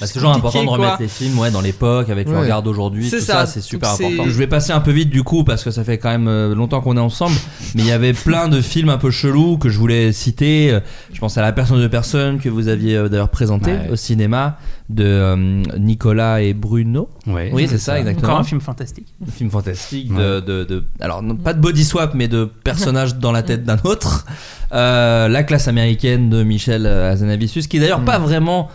Bah, 0.00 0.06
c'est 0.06 0.14
toujours 0.14 0.32
important 0.32 0.62
de 0.62 0.66
quoi. 0.68 0.76
remettre 0.78 0.96
les 1.00 1.08
films 1.08 1.38
ouais, 1.38 1.50
dans 1.50 1.60
l'époque, 1.60 2.08
avec 2.10 2.28
le 2.28 2.36
regard 2.38 2.62
d'aujourd'hui, 2.62 3.08
C'est 3.08 3.18
tout 3.18 3.24
ça. 3.24 3.32
ça, 3.32 3.46
c'est 3.46 3.60
super 3.60 3.90
important. 3.90 4.24
Je 4.26 4.30
vais 4.32 4.46
passer 4.48 4.72
un 4.72 4.80
peu 4.80 4.90
vite 4.90 5.10
du 5.10 5.22
coup, 5.22 5.44
parce 5.44 5.62
que 5.62 5.70
ça 5.70 5.84
fait 5.84 5.98
quand 5.98 6.10
même 6.10 6.26
euh, 6.28 6.54
longtemps 6.54 6.80
qu'on 6.80 6.96
est 6.96 7.00
ensemble, 7.00 7.36
mais 7.74 7.82
il 7.82 7.86
y 7.88 7.92
avait 7.92 8.12
plein 8.12 8.48
de 8.48 8.60
films 8.60 8.88
un 8.88 8.98
peu 8.98 9.10
chelous 9.10 9.58
que 9.58 9.68
je 9.68 9.78
voulais 9.78 10.12
citer. 10.12 10.78
Je 11.12 11.20
pense 11.20 11.38
à 11.38 11.42
La 11.42 11.52
personne 11.52 11.80
de 11.80 11.86
personne 11.86 12.38
que 12.40 12.48
vous 12.48 12.68
aviez 12.68 12.96
euh, 12.96 13.08
d'ailleurs 13.08 13.28
présenté 13.28 13.72
Ouais. 13.72 13.88
au 13.92 13.96
cinéma 13.96 14.58
de 14.90 15.04
euh, 15.04 15.62
Nicolas 15.78 16.42
et 16.42 16.52
Bruno. 16.52 17.08
ouais, 17.26 17.50
Oui, 17.52 17.66
c'est 17.68 17.78
ça, 17.78 17.98
exactement. 17.98 18.28
Encore 18.28 18.40
un 18.40 18.44
film 18.44 18.60
fantastique. 18.60 19.06
Un 19.26 19.30
film 19.30 19.50
fantastique 19.50 20.08
de, 20.12 20.14
Ouais. 20.14 20.42
de, 20.42 20.64
de- 20.64 20.84
alors 21.00 21.22
non, 21.22 21.36
pas 21.36 21.54
de 21.54 21.60
body 21.60 21.84
swap 21.84 22.14
mais 22.14 22.28
de 22.28 22.44
personnages 22.64 23.16
dans 23.16 23.32
la 23.32 23.42
tête 23.42 23.64
d'un 23.64 23.78
autre 23.84 24.26
Euh, 24.74 25.28
la 25.28 25.42
classe 25.42 25.68
américaine 25.68 26.30
de 26.30 26.42
Michel 26.42 26.86
Azanavicius 26.86 27.66
qui 27.66 27.78
d'ailleurs 27.78 28.00
pas 28.04 28.18
vraiment 28.18 28.70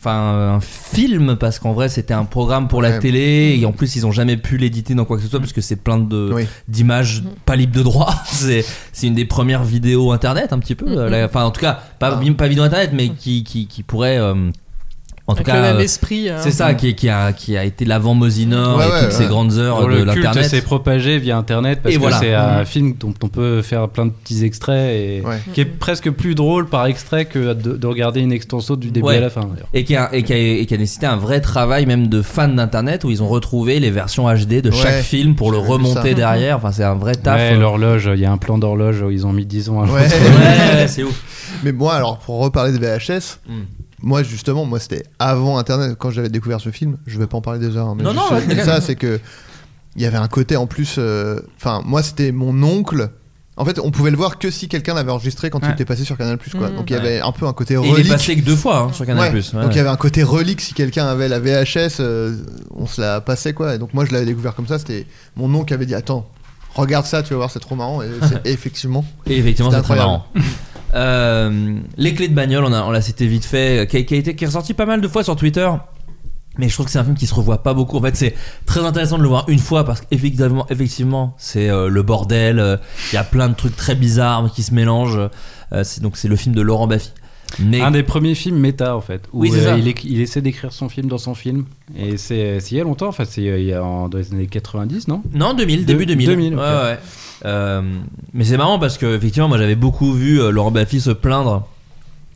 enfin 0.00 0.54
un 0.54 0.60
film 0.60 1.36
parce 1.36 1.58
qu'en 1.58 1.72
vrai 1.72 1.88
c'était 1.88 2.14
un 2.14 2.24
programme 2.24 2.68
pour 2.68 2.82
la 2.82 2.90
Ouais. 2.90 2.98
télé 3.00 3.58
et 3.60 3.66
en 3.66 3.72
plus 3.72 3.96
ils 3.96 4.06
ont 4.06 4.12
jamais 4.12 4.36
pu 4.36 4.56
l'éditer 4.56 4.94
dans 4.94 5.04
quoi 5.04 5.16
que 5.16 5.22
ce 5.24 5.28
soit 5.28 5.40
parce 5.40 5.52
que 5.52 5.60
c'est 5.60 5.76
plein 5.76 5.98
de 5.98 6.30
Oui. 6.32 6.46
d'images 6.68 7.24
pas 7.44 7.56
libres 7.56 7.74
de 7.76 7.82
droit 7.82 8.14
c'est 8.26 8.64
c'est 8.92 9.08
une 9.08 9.14
des 9.14 9.24
premières 9.24 9.64
vidéos 9.64 10.12
internet 10.12 10.52
un 10.52 10.58
petit 10.60 10.76
peu 10.76 10.86
Mhm. 10.86 11.06
la- 11.10 11.24
enfin 11.26 11.42
en 11.44 11.50
tout 11.50 11.60
cas 11.60 11.80
pas 11.98 12.20
Ah. 12.22 12.32
pas 12.36 12.46
vidéo 12.48 12.62
internet 12.64 12.90
mais 12.94 13.08
qui 13.08 13.42
qui, 13.42 13.66
qui 13.66 13.82
pourrait 13.82 14.18
euh, 14.18 14.50
en 15.28 15.34
tout 15.34 15.42
avec 15.42 15.46
cas 15.46 15.72
le 15.72 15.78
euh, 15.78 15.82
esprit 15.82 16.28
euh, 16.30 16.38
c'est 16.40 16.50
ça 16.50 16.72
qui, 16.74 16.94
qui 16.94 17.08
a 17.08 17.32
qui 17.32 17.56
a 17.56 17.62
été 17.64 17.84
l'avant 17.84 18.14
Mosinor 18.14 18.78
Ouais, 18.78 18.86
et 18.86 18.90
ouais, 18.90 19.00
toutes 19.02 19.12
ces 19.12 19.26
grandes 19.26 19.52
heures 19.58 19.82
de 19.82 19.86
le 19.86 19.94
culte 20.04 20.06
l'internet 20.16 20.44
s'est 20.48 20.62
propagé 20.62 21.18
via 21.18 21.36
internet 21.36 21.80
parce 21.82 21.94
Et 21.94 21.98
que 21.98 22.02
voilà. 22.02 22.18
c'est 22.18 22.34
un 22.34 22.58
Mhm. 22.60 22.64
film 22.64 22.94
dont 22.98 23.14
on 23.22 23.28
peut 23.28 23.60
faire 23.62 23.88
plein 23.88 24.06
de 24.06 24.10
petits 24.10 24.42
extraits 24.44 24.90
et 24.96 25.22
Ouais. 25.24 25.36
qui 25.52 25.60
est 25.60 25.64
presque 25.66 26.10
plus 26.10 26.34
drôle 26.34 26.66
par 26.66 26.86
extrait 26.86 27.26
que 27.26 27.52
de, 27.52 27.76
de 27.76 27.86
regarder 27.86 28.20
une 28.20 28.32
extenso 28.32 28.74
du 28.76 28.90
début 28.90 29.06
Ouais. 29.06 29.18
à 29.18 29.20
la 29.20 29.30
fin. 29.30 29.48
et 29.74 29.84
qui, 29.84 29.94
a, 29.94 30.08
et, 30.14 30.22
qui 30.22 30.32
a, 30.32 30.36
et 30.38 30.64
qui 30.66 30.74
a 30.74 30.78
nécessité 30.78 31.06
un 31.06 31.16
vrai 31.16 31.40
travail 31.40 31.84
même 31.86 32.08
de 32.08 32.22
fans 32.22 32.48
d'internet 32.48 33.04
où 33.04 33.10
ils 33.10 33.22
ont 33.22 33.28
retrouvé 33.28 33.78
les 33.80 33.90
versions 33.90 34.24
HD 34.34 34.62
de 34.62 34.70
chaque 34.70 35.02
film 35.02 35.34
pour 35.34 35.52
le 35.52 35.58
remonter 35.58 36.14
derrière 36.14 36.56
enfin 36.56 36.72
c'est 36.72 36.84
un 36.84 36.94
vrai 36.94 37.14
taf 37.14 37.36
Ouais, 37.38 37.52
euh. 37.54 37.60
l'horloge, 37.60 38.10
il 38.14 38.20
y 38.20 38.24
a 38.24 38.32
un 38.32 38.38
plan 38.38 38.56
d'horloge 38.56 39.02
où 39.02 39.10
ils 39.10 39.26
ont 39.26 39.32
mis 39.34 39.44
10 39.44 39.68
ans 39.68 39.82
à 39.82 39.84
Ouais. 39.86 40.00
ouais 40.00 40.88
c'est 40.88 41.02
ouf 41.02 41.20
Mais 41.64 41.72
moi, 41.72 41.94
alors, 41.94 42.18
pour 42.18 42.38
reparler 42.38 42.72
de 42.72 42.78
VHS, 42.78 43.40
Mm. 43.48 43.52
Moi, 44.02 44.22
justement, 44.22 44.64
moi, 44.64 44.78
c'était 44.78 45.02
avant 45.18 45.58
Internet, 45.58 45.96
quand 45.98 46.10
j'avais 46.10 46.28
découvert 46.28 46.60
ce 46.60 46.70
film. 46.70 46.98
Je 47.06 47.18
vais 47.18 47.26
pas 47.26 47.36
en 47.36 47.40
parler 47.40 47.58
des 47.60 47.76
heures, 47.76 47.88
hein, 47.88 47.94
mais 47.96 48.04
Non, 48.04 48.14
non, 48.14 48.22
ouais, 48.32 48.64
ça, 48.64 48.80
c'est 48.80 48.94
que 48.96 49.18
il 49.96 50.02
y 50.02 50.06
avait 50.06 50.18
un 50.18 50.28
côté 50.28 50.56
en 50.56 50.66
plus. 50.66 50.96
euh, 50.98 51.40
Enfin, 51.56 51.82
moi, 51.84 52.02
c'était 52.02 52.30
mon 52.30 52.62
oncle. 52.62 53.10
En 53.56 53.64
fait, 53.64 53.80
on 53.80 53.90
pouvait 53.90 54.12
le 54.12 54.16
voir 54.16 54.38
que 54.38 54.52
si 54.52 54.68
quelqu'un 54.68 54.94
l'avait 54.94 55.10
enregistré 55.10 55.50
quand 55.50 55.58
il 55.64 55.70
était 55.72 55.84
passé 55.84 56.04
sur 56.04 56.16
Canal 56.16 56.38
quoi. 56.56 56.70
Mm. 56.70 56.76
Donc 56.76 56.90
il 56.90 56.92
y 56.92 56.96
avait 56.96 57.20
un 57.20 57.32
peu 57.32 57.44
un 57.44 57.52
côté 57.52 57.74
et 57.74 57.78
il 57.78 57.86
est 57.86 57.90
relique. 57.90 58.08
passé 58.12 58.36
que 58.36 58.42
deux 58.42 58.54
fois 58.54 58.78
hein, 58.78 58.92
sur 58.92 59.04
Canal+. 59.04 59.34
Ouais. 59.34 59.40
Ouais. 59.40 59.62
Donc 59.62 59.72
il 59.74 59.76
y 59.78 59.80
avait 59.80 59.88
un 59.88 59.96
côté 59.96 60.22
relique 60.22 60.60
si 60.60 60.74
quelqu'un 60.74 61.06
avait 61.06 61.26
la 61.26 61.40
VHS, 61.40 61.96
euh, 61.98 62.36
on 62.76 62.86
se 62.86 63.00
la 63.00 63.20
passait 63.20 63.54
quoi. 63.54 63.74
Et 63.74 63.78
donc 63.78 63.94
moi 63.94 64.04
je 64.04 64.12
l'avais 64.12 64.26
découvert 64.26 64.54
comme 64.54 64.68
ça. 64.68 64.78
C'était 64.78 65.06
mon 65.34 65.52
oncle 65.54 65.66
qui 65.66 65.74
avait 65.74 65.86
dit 65.86 65.96
attends, 65.96 66.30
regarde 66.74 67.06
ça, 67.06 67.22
tu 67.22 67.30
vas 67.30 67.36
voir, 67.38 67.50
c'est 67.50 67.60
trop 67.60 67.74
marrant. 67.74 68.02
Et 68.02 68.06
c'est- 68.22 68.46
et 68.48 68.52
effectivement. 68.52 69.04
Et 69.26 69.36
effectivement, 69.38 69.70
c'est 69.70 69.82
très 69.82 69.94
incroyable. 69.98 70.22
marrant. 70.34 70.48
Euh, 70.94 71.78
les 71.96 72.14
clés 72.14 72.28
de 72.28 72.34
bagnole, 72.34 72.64
on, 72.64 72.72
a- 72.72 72.82
on 72.82 72.90
l'a 72.90 73.02
cité 73.02 73.26
vite 73.26 73.44
fait, 73.44 73.86
qui, 73.90 73.96
a- 73.98 74.02
qui 74.02 74.14
a 74.14 74.16
été, 74.16 74.34
qui 74.34 74.44
est 74.44 74.46
ressorti 74.46 74.74
pas 74.74 74.86
mal 74.86 75.00
de 75.00 75.08
fois 75.08 75.22
sur 75.24 75.36
Twitter. 75.36 75.68
Mais 76.56 76.68
je 76.68 76.74
trouve 76.74 76.86
que 76.86 76.92
c'est 76.92 76.98
un 76.98 77.04
film 77.04 77.14
qui 77.16 77.26
se 77.28 77.34
revoit 77.34 77.62
pas 77.62 77.72
beaucoup. 77.72 77.98
En 77.98 78.02
fait, 78.02 78.16
c'est 78.16 78.34
très 78.66 78.80
intéressant 78.84 79.16
de 79.18 79.22
le 79.22 79.28
voir 79.28 79.44
une 79.48 79.60
fois 79.60 79.84
parce 79.84 80.00
qu'effectivement, 80.00 80.66
effectivement, 80.70 81.34
c'est 81.38 81.68
euh, 81.70 81.88
le 81.88 82.02
bordel. 82.02 82.58
euh, 82.58 82.76
Il 83.12 83.14
y 83.14 83.18
a 83.18 83.22
plein 83.22 83.48
de 83.48 83.54
trucs 83.54 83.76
très 83.76 83.94
bizarres 83.94 84.50
qui 84.52 84.62
se 84.64 84.74
mélangent. 84.74 85.20
Euh, 85.72 85.84
c'est 85.84 86.02
donc 86.02 86.16
c'est 86.16 86.26
le 86.26 86.34
film 86.34 86.54
de 86.56 86.60
Laurent 86.62 86.88
Baffy. 86.88 87.12
Mais 87.58 87.80
Un 87.80 87.90
des 87.90 88.02
premiers 88.02 88.34
films 88.34 88.58
méta 88.58 88.96
en 88.96 89.00
fait. 89.00 89.22
Où 89.32 89.40
Oui, 89.40 89.50
euh, 89.54 89.76
il, 90.04 90.20
essaie 90.20 90.40
d'écrire 90.40 90.72
son 90.72 90.88
film 90.88 91.08
dans 91.08 91.18
son 91.18 91.34
film. 91.34 91.64
Et 91.96 92.16
c'est 92.16 92.60
c'est 92.60 92.72
il 92.72 92.78
y 92.78 92.80
a 92.80 92.84
longtemps, 92.84 93.08
en 93.08 93.12
fait, 93.12 93.24
c'est 93.24 93.48
euh, 93.48 93.58
il 93.58 93.66
y 93.66 93.72
a 93.72 93.82
en, 93.82 94.08
dans 94.08 94.18
les 94.18 94.32
années 94.32 94.46
90, 94.46 95.08
non? 95.08 95.22
Non, 95.34 95.54
2000, 95.54 95.80
De- 95.80 95.84
début 95.86 96.06
2000. 96.06 96.26
2000, 96.28 96.54
ok. 96.54 96.60
Ouais, 96.60 96.64
ouais. 96.66 96.98
Euh, 97.44 97.82
mais 98.34 98.44
c'est 98.44 98.56
marrant 98.56 98.78
parce 98.78 98.98
que 98.98 99.16
effectivement, 99.16 99.48
moi 99.48 99.58
j'avais 99.58 99.76
beaucoup 99.76 100.12
vu 100.12 100.40
euh, 100.40 100.50
Laurent 100.50 100.70
Baffy 100.72 101.00
se 101.00 101.10
plaindre 101.10 101.66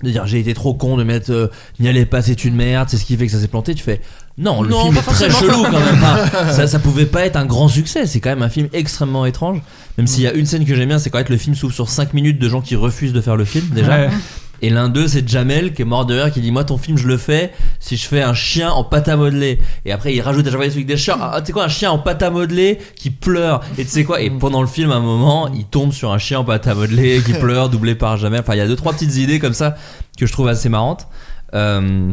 de 0.03 0.11
dire 0.11 0.27
j'ai 0.27 0.39
été 0.41 0.55
trop 0.55 0.75
con 0.75 0.97
de 0.97 1.05
mettre 1.05 1.31
euh, 1.33 1.49
n'y 1.81 1.89
allez 1.89 2.07
pas, 2.07 2.23
c'est 2.23 2.45
une 2.45 2.55
merde, 2.55 2.89
c'est 2.89 2.97
ce 2.97 3.05
qui 3.05 3.17
fait 3.17 3.27
que 3.27 3.33
ça 3.33 3.39
s'est 3.41 3.49
planté. 3.49 3.75
Tu 3.75 3.83
fais 3.83 4.01
non, 4.39 4.63
le 4.63 4.71
Non, 4.71 4.83
film 4.85 4.95
pas 4.95 5.01
est 5.01 5.15
très 5.15 5.31
chelou 5.31 5.63
quand 5.65 5.73
même. 5.73 5.95
Enfin, 6.03 6.51
ça, 6.53 6.67
ça 6.67 6.79
pouvait 6.79 7.07
pas 7.07 7.27
être 7.27 7.37
un 7.37 7.45
grand 7.47 7.69
succès. 7.69 8.07
C'est 8.07 8.21
quand 8.21 8.31
même 8.31 8.43
un 8.43 8.49
film 8.49 8.69
extrêmement 8.73 9.27
étrange. 9.27 9.61
Même 9.99 10.07
s'il 10.07 10.23
y 10.23 10.27
a 10.27 10.33
une 10.33 10.47
scène 10.47 10.65
que 10.65 10.75
j'aime 10.75 10.89
bien, 10.89 10.99
c'est 10.99 11.11
quand 11.11 11.19
même 11.19 11.27
le 11.29 11.37
film 11.37 11.55
s'ouvre 11.55 11.75
sur 11.75 11.89
5 11.89 12.15
minutes 12.15 12.39
de 12.39 12.49
gens 12.49 12.61
qui 12.63 12.75
refusent 12.77 13.13
de 13.13 13.21
faire 13.21 13.37
le 13.37 13.45
film 13.45 13.67
déjà. 13.75 14.07
Ouais. 14.07 14.11
Et 14.63 14.71
l'un 14.71 14.89
d'eux, 14.89 15.09
c'est 15.09 15.29
Jamel 15.29 15.75
qui 15.75 15.83
est 15.83 15.85
mort 15.85 16.07
de 16.07 16.15
rire, 16.15 16.33
qui 16.33 16.41
dit 16.41 16.53
Moi, 16.53 16.63
ton 16.63 16.79
film, 16.79 16.97
je 16.97 17.09
le 17.09 17.17
fais 17.17 17.53
si 17.81 17.97
je 17.97 18.07
fais 18.07 18.23
un 18.23 18.33
chien 18.33 18.71
en 18.71 18.85
pâte 18.85 19.09
à 19.09 19.17
modeler. 19.17 19.59
Et 19.85 19.93
après, 19.93 20.15
il 20.15 20.21
rajoute 20.21 20.47
à 20.47 20.51
chaque 20.51 20.59
fois 20.59 20.67
des 20.67 20.73
trucs 20.73 20.87
des 20.87 20.97
chiens. 20.97 21.17
Ah, 21.21 21.41
tu 21.41 21.49
sais 21.49 21.53
quoi, 21.53 21.65
un 21.65 21.69
chien 21.69 21.91
en 21.91 21.99
pâte 21.99 22.23
à 22.23 22.31
modeler 22.31 22.79
qui 22.95 23.11
pleure. 23.11 23.61
Et 23.77 23.85
tu 23.85 23.91
sais 23.91 24.05
quoi 24.05 24.21
Et 24.21 24.31
pendant 24.39 24.61
le 24.61 24.69
film, 24.69 24.93
à 24.93 24.97
un 24.97 25.01
moment, 25.01 25.49
il 25.53 25.65
tombe 25.65 25.93
sur 25.93 26.13
un 26.13 26.19
chien 26.19 26.39
en 26.39 26.45
pâte 26.45 26.69
à 26.69 26.75
modeler 26.75 27.21
qui 27.23 27.33
pleure, 27.33 27.69
doublé 27.71 27.97
par 27.97 28.17
Jamel. 28.17 28.41
Enfin, 28.41 28.55
il 28.55 28.59
y 28.59 28.63
a 28.63 28.69
deux, 28.69 28.77
trois 28.77 28.93
petites 28.93 29.17
idées 29.17 29.41
comme 29.41 29.53
ça 29.53 29.77
que 30.17 30.27
je 30.27 30.33
trouve 30.33 30.47
assez 30.47 30.69
marrantes. 30.69 31.09
Euh, 31.55 32.13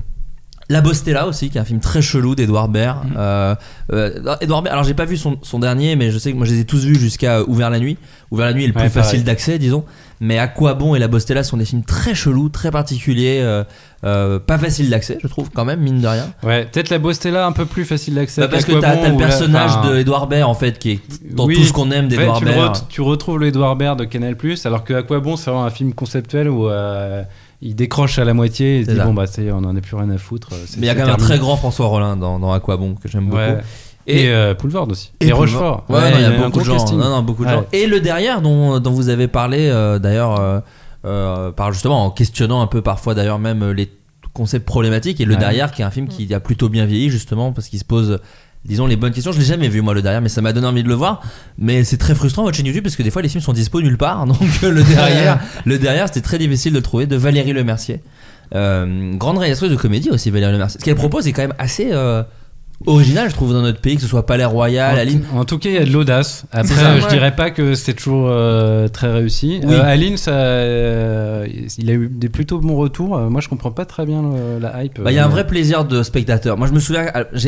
la 0.72 0.82
Bostella 0.82 1.28
aussi, 1.28 1.50
qui 1.50 1.58
est 1.58 1.62
un 1.62 1.66
film 1.66 1.80
très 1.80 2.02
chelou 2.02 2.36
d'Edouard 2.36 2.68
Baird. 2.68 3.04
Euh, 3.18 3.56
euh, 3.92 4.36
Edouard 4.40 4.62
Baird, 4.62 4.74
alors 4.74 4.84
j'ai 4.84 4.94
pas 4.94 5.06
vu 5.06 5.18
son, 5.18 5.40
son 5.42 5.58
dernier, 5.60 5.96
mais 5.96 6.12
je 6.12 6.20
sais 6.20 6.32
que 6.32 6.38
moi 6.38 6.46
je 6.46 6.54
les 6.54 6.60
ai 6.60 6.66
tous 6.66 6.86
vus 6.86 7.00
jusqu'à 7.00 7.44
Ouvert 7.44 7.72
la 7.72 7.80
nuit. 7.80 7.98
Ouvert 8.30 8.46
la 8.46 8.54
nuit 8.54 8.66
est 8.66 8.68
le 8.68 8.74
plus 8.74 8.84
Ouais, 8.84 8.90
facile 8.90 9.24
d'accès, 9.24 9.58
disons. 9.58 9.84
Mais 10.22 10.38
À 10.38 10.48
quoi 10.48 10.74
bon 10.74 10.96
et 10.96 11.00
La 11.00 11.08
Bostella 11.08 11.44
sont 11.44 11.56
des 11.58 11.64
films 11.66 11.84
très 11.84 12.14
chelous, 12.14 12.50
très 12.50 12.72
particuliers, 12.72 13.40
euh, 13.42 13.64
euh, 14.04 14.38
pas 14.40 14.58
faciles 14.58 14.90
d'accès, 14.90 15.18
je 15.22 15.28
trouve 15.28 15.50
quand 15.50 15.64
même, 15.64 15.80
mine 15.80 16.02
de 16.02 16.08
rien. 16.08 16.34
Ouais, 16.44 16.66
peut-être 16.66 16.90
la 16.90 17.00
Bostella 17.00 17.46
un 17.46 17.52
peu 17.54 17.66
plus 17.66 17.86
facile 17.86 18.16
d'accès. 18.16 18.42
Bah, 18.42 18.50
parce 18.50 18.66
que 18.66 18.74
t'as 18.74 18.98
t'as 18.98 19.08
le 19.10 19.18
la- 19.18 19.26
personnage 19.26 19.72
enfin, 19.78 19.90
de 19.92 19.98
Edouard 20.00 20.28
Baird 20.28 20.50
en 20.50 20.54
fait, 20.54 20.78
qui 20.78 20.92
est 20.92 21.00
dans 21.34 21.46
oui. 21.46 21.56
tout 21.56 21.64
ce 21.64 21.72
qu'on 21.72 21.90
aime 21.92 22.08
d'Edouard 22.10 22.40
tu, 22.40 22.46
Baird. 22.46 22.88
tu 22.90 23.02
retrouves 23.02 23.40
le 23.40 23.48
Edouard 23.48 23.76
Baird 23.78 23.98
de 23.98 24.04
Canal+, 24.06 24.36
alors 24.66 24.84
que 24.84 24.94
Aquabon, 24.94 25.38
c'est 25.38 25.50
vraiment 25.52 25.64
un 25.66 25.70
film 25.70 25.94
conceptuel 25.94 26.50
où 26.50 26.68
euh, 26.68 27.24
il 27.62 27.76
décroche 27.76 28.20
à 28.20 28.26
la 28.26 28.34
moitié 28.34 28.80
et 28.80 28.86
se 28.86 28.92
dit 28.92 28.98
ça. 28.98 29.06
bon 29.06 29.14
bah 29.14 29.26
ça 29.28 29.42
y 29.42 29.48
est, 29.48 29.52
on 29.52 29.58
en 29.58 29.76
a 29.76 29.82
plus 29.82 29.96
rien 29.96 30.10
à 30.10 30.18
foutre. 30.18 30.50
Mais 30.78 30.84
il 30.84 30.86
y 30.86 30.90
a 30.90 30.96
quand 30.96 31.06
même 31.06 31.16
un 31.16 31.18
très 31.18 31.40
grand 31.40 31.56
François 31.58 31.88
Rollin 31.88 32.18
dans, 32.18 32.40
dans 32.40 32.52
Aquabon 32.52 32.96
que 32.96 33.08
j'aime 33.10 33.28
beaucoup. 33.28 33.42
Et, 34.10 34.30
euh, 34.30 34.54
Poulvord 34.56 34.88
aussi. 34.90 35.12
Et, 35.20 35.28
Et 35.28 35.32
Rochefort. 35.32 35.86
Ouais, 35.90 36.12
non, 36.12 36.18
il 36.18 36.22
y 36.22 36.26
a 36.26 36.32
beaucoup 36.32 36.60
de 36.60 36.66
gens. 36.66 36.92
Non, 36.94 37.10
non, 37.10 37.22
beaucoup 37.22 37.44
de 37.44 37.50
Ouais. 37.50 37.56
gens. 37.56 37.66
Et 37.74 37.88
le 37.88 38.00
derrière 38.00 38.42
dont, 38.42 38.80
dont 38.80 38.92
vous 38.92 39.10
avez 39.10 39.28
parlé 39.28 39.70
euh, 39.70 40.00
d'ailleurs, 40.00 40.40
euh, 40.40 40.60
euh, 41.06 41.52
par 41.52 41.72
justement 41.72 42.06
en 42.06 42.10
questionnant 42.10 42.62
un 42.62 42.68
peu 42.68 42.82
parfois 42.82 43.16
d'ailleurs 43.16 43.40
même 43.40 43.70
les 43.72 43.90
concepts 44.34 44.66
problématiques 44.66 45.22
et 45.22 45.26
le 45.26 45.34
Ouais. 45.34 45.40
derrière 45.40 45.72
qui 45.72 45.82
est 45.82 45.86
un 45.86 45.92
film 45.92 46.08
qui 46.08 46.34
a 46.34 46.40
plutôt 46.40 46.68
bien 46.70 46.86
vieilli 46.86 47.10
justement 47.10 47.52
parce 47.54 47.68
qu'il 47.70 47.80
se 47.80 47.86
pose 47.86 48.20
disons 48.66 48.86
les 48.86 48.96
bonnes 48.98 49.14
questions 49.14 49.32
je 49.32 49.40
l'ai 49.40 49.46
jamais 49.46 49.70
vu 49.70 49.82
moi 49.82 49.94
le 49.94 50.02
derrière 50.02 50.22
mais 50.22 50.28
ça 50.30 50.42
m'a 50.42 50.52
donné 50.54 50.68
envie 50.68 50.84
de 50.84 50.88
le 50.90 50.94
voir 50.94 51.22
mais 51.58 51.84
c'est 51.86 51.98
très 51.98 52.14
frustrant 52.16 52.44
votre 52.44 52.56
chaîne 52.58 52.66
YouTube 52.66 52.84
parce 52.84 52.96
que 52.98 53.04
des 53.04 53.12
fois 53.12 53.22
les 53.22 53.30
films 53.30 53.42
sont 53.42 53.54
dispo 53.54 53.82
nulle 53.82 53.98
part 53.98 54.26
donc 54.28 54.38
le 54.62 54.84
derrière 54.96 55.40
le 55.66 55.80
derrière 55.80 56.08
c'était 56.08 56.22
très 56.22 56.38
difficile 56.38 56.74
de 56.74 56.78
le 56.78 56.84
trouver 56.84 57.08
de 57.08 57.16
Valérie 57.16 57.54
Lemercier 57.54 58.02
euh, 58.54 59.14
grande 59.16 59.38
réalisatrice 59.38 59.72
de 59.72 59.78
comédie 59.78 60.10
aussi 60.10 60.30
Valérie 60.32 60.52
Lemercier 60.54 60.80
ce 60.82 60.86
qu'elle 60.86 60.96
propose 60.96 61.28
est 61.28 61.32
quand 61.32 61.44
même 61.44 61.56
assez 61.60 61.90
euh, 61.94 62.24
original 62.86 63.30
je 63.30 63.36
trouve 63.36 63.54
dans 63.54 63.62
notre 63.62 63.80
pays 63.82 63.96
que 63.96 64.02
ce 64.02 64.08
soit 64.08 64.26
Palais 64.26 64.46
Royal 64.46 64.96
En, 64.96 64.98
Aline 65.00 65.24
en 65.34 65.46
tout 65.46 65.58
cas, 65.58 65.70
il 65.70 65.76
y 65.76 65.78
a 65.78 65.86
de 65.86 65.92
l'audace. 65.92 66.46
Après, 66.52 66.74
ça. 66.76 66.98
je 66.98 67.04
Ouais. 67.06 67.10
dirais 67.12 67.36
pas 67.36 67.52
que 67.52 67.76
c'est 67.76 67.94
toujours 67.94 68.28
euh, 68.30 68.88
très 68.88 69.12
réussi. 69.12 69.60
Oui. 69.64 69.74
Euh, 69.74 69.84
Aline, 69.84 70.18
ça, 70.18 70.32
euh, 70.32 71.48
il 71.78 71.90
a 71.90 71.94
eu 71.94 72.08
des 72.12 72.30
plutôt 72.30 72.60
bons 72.60 72.76
retours. 72.76 73.18
Moi, 73.18 73.42
je 73.42 73.50
comprends 73.50 73.72
pas 73.72 73.86
très 73.86 74.06
bien 74.06 74.22
le- 74.22 74.60
la 74.60 74.84
hype. 74.84 75.02
Bah, 75.02 75.12
il 75.12 75.16
y 75.16 75.20
a 75.20 75.26
un 75.26 75.30
vrai 75.30 75.46
plaisir 75.48 75.86
de 75.86 76.04
spectateur. 76.04 76.58
Moi, 76.58 76.68
je 76.68 76.74
me 76.74 76.80
souviens, 76.80 77.06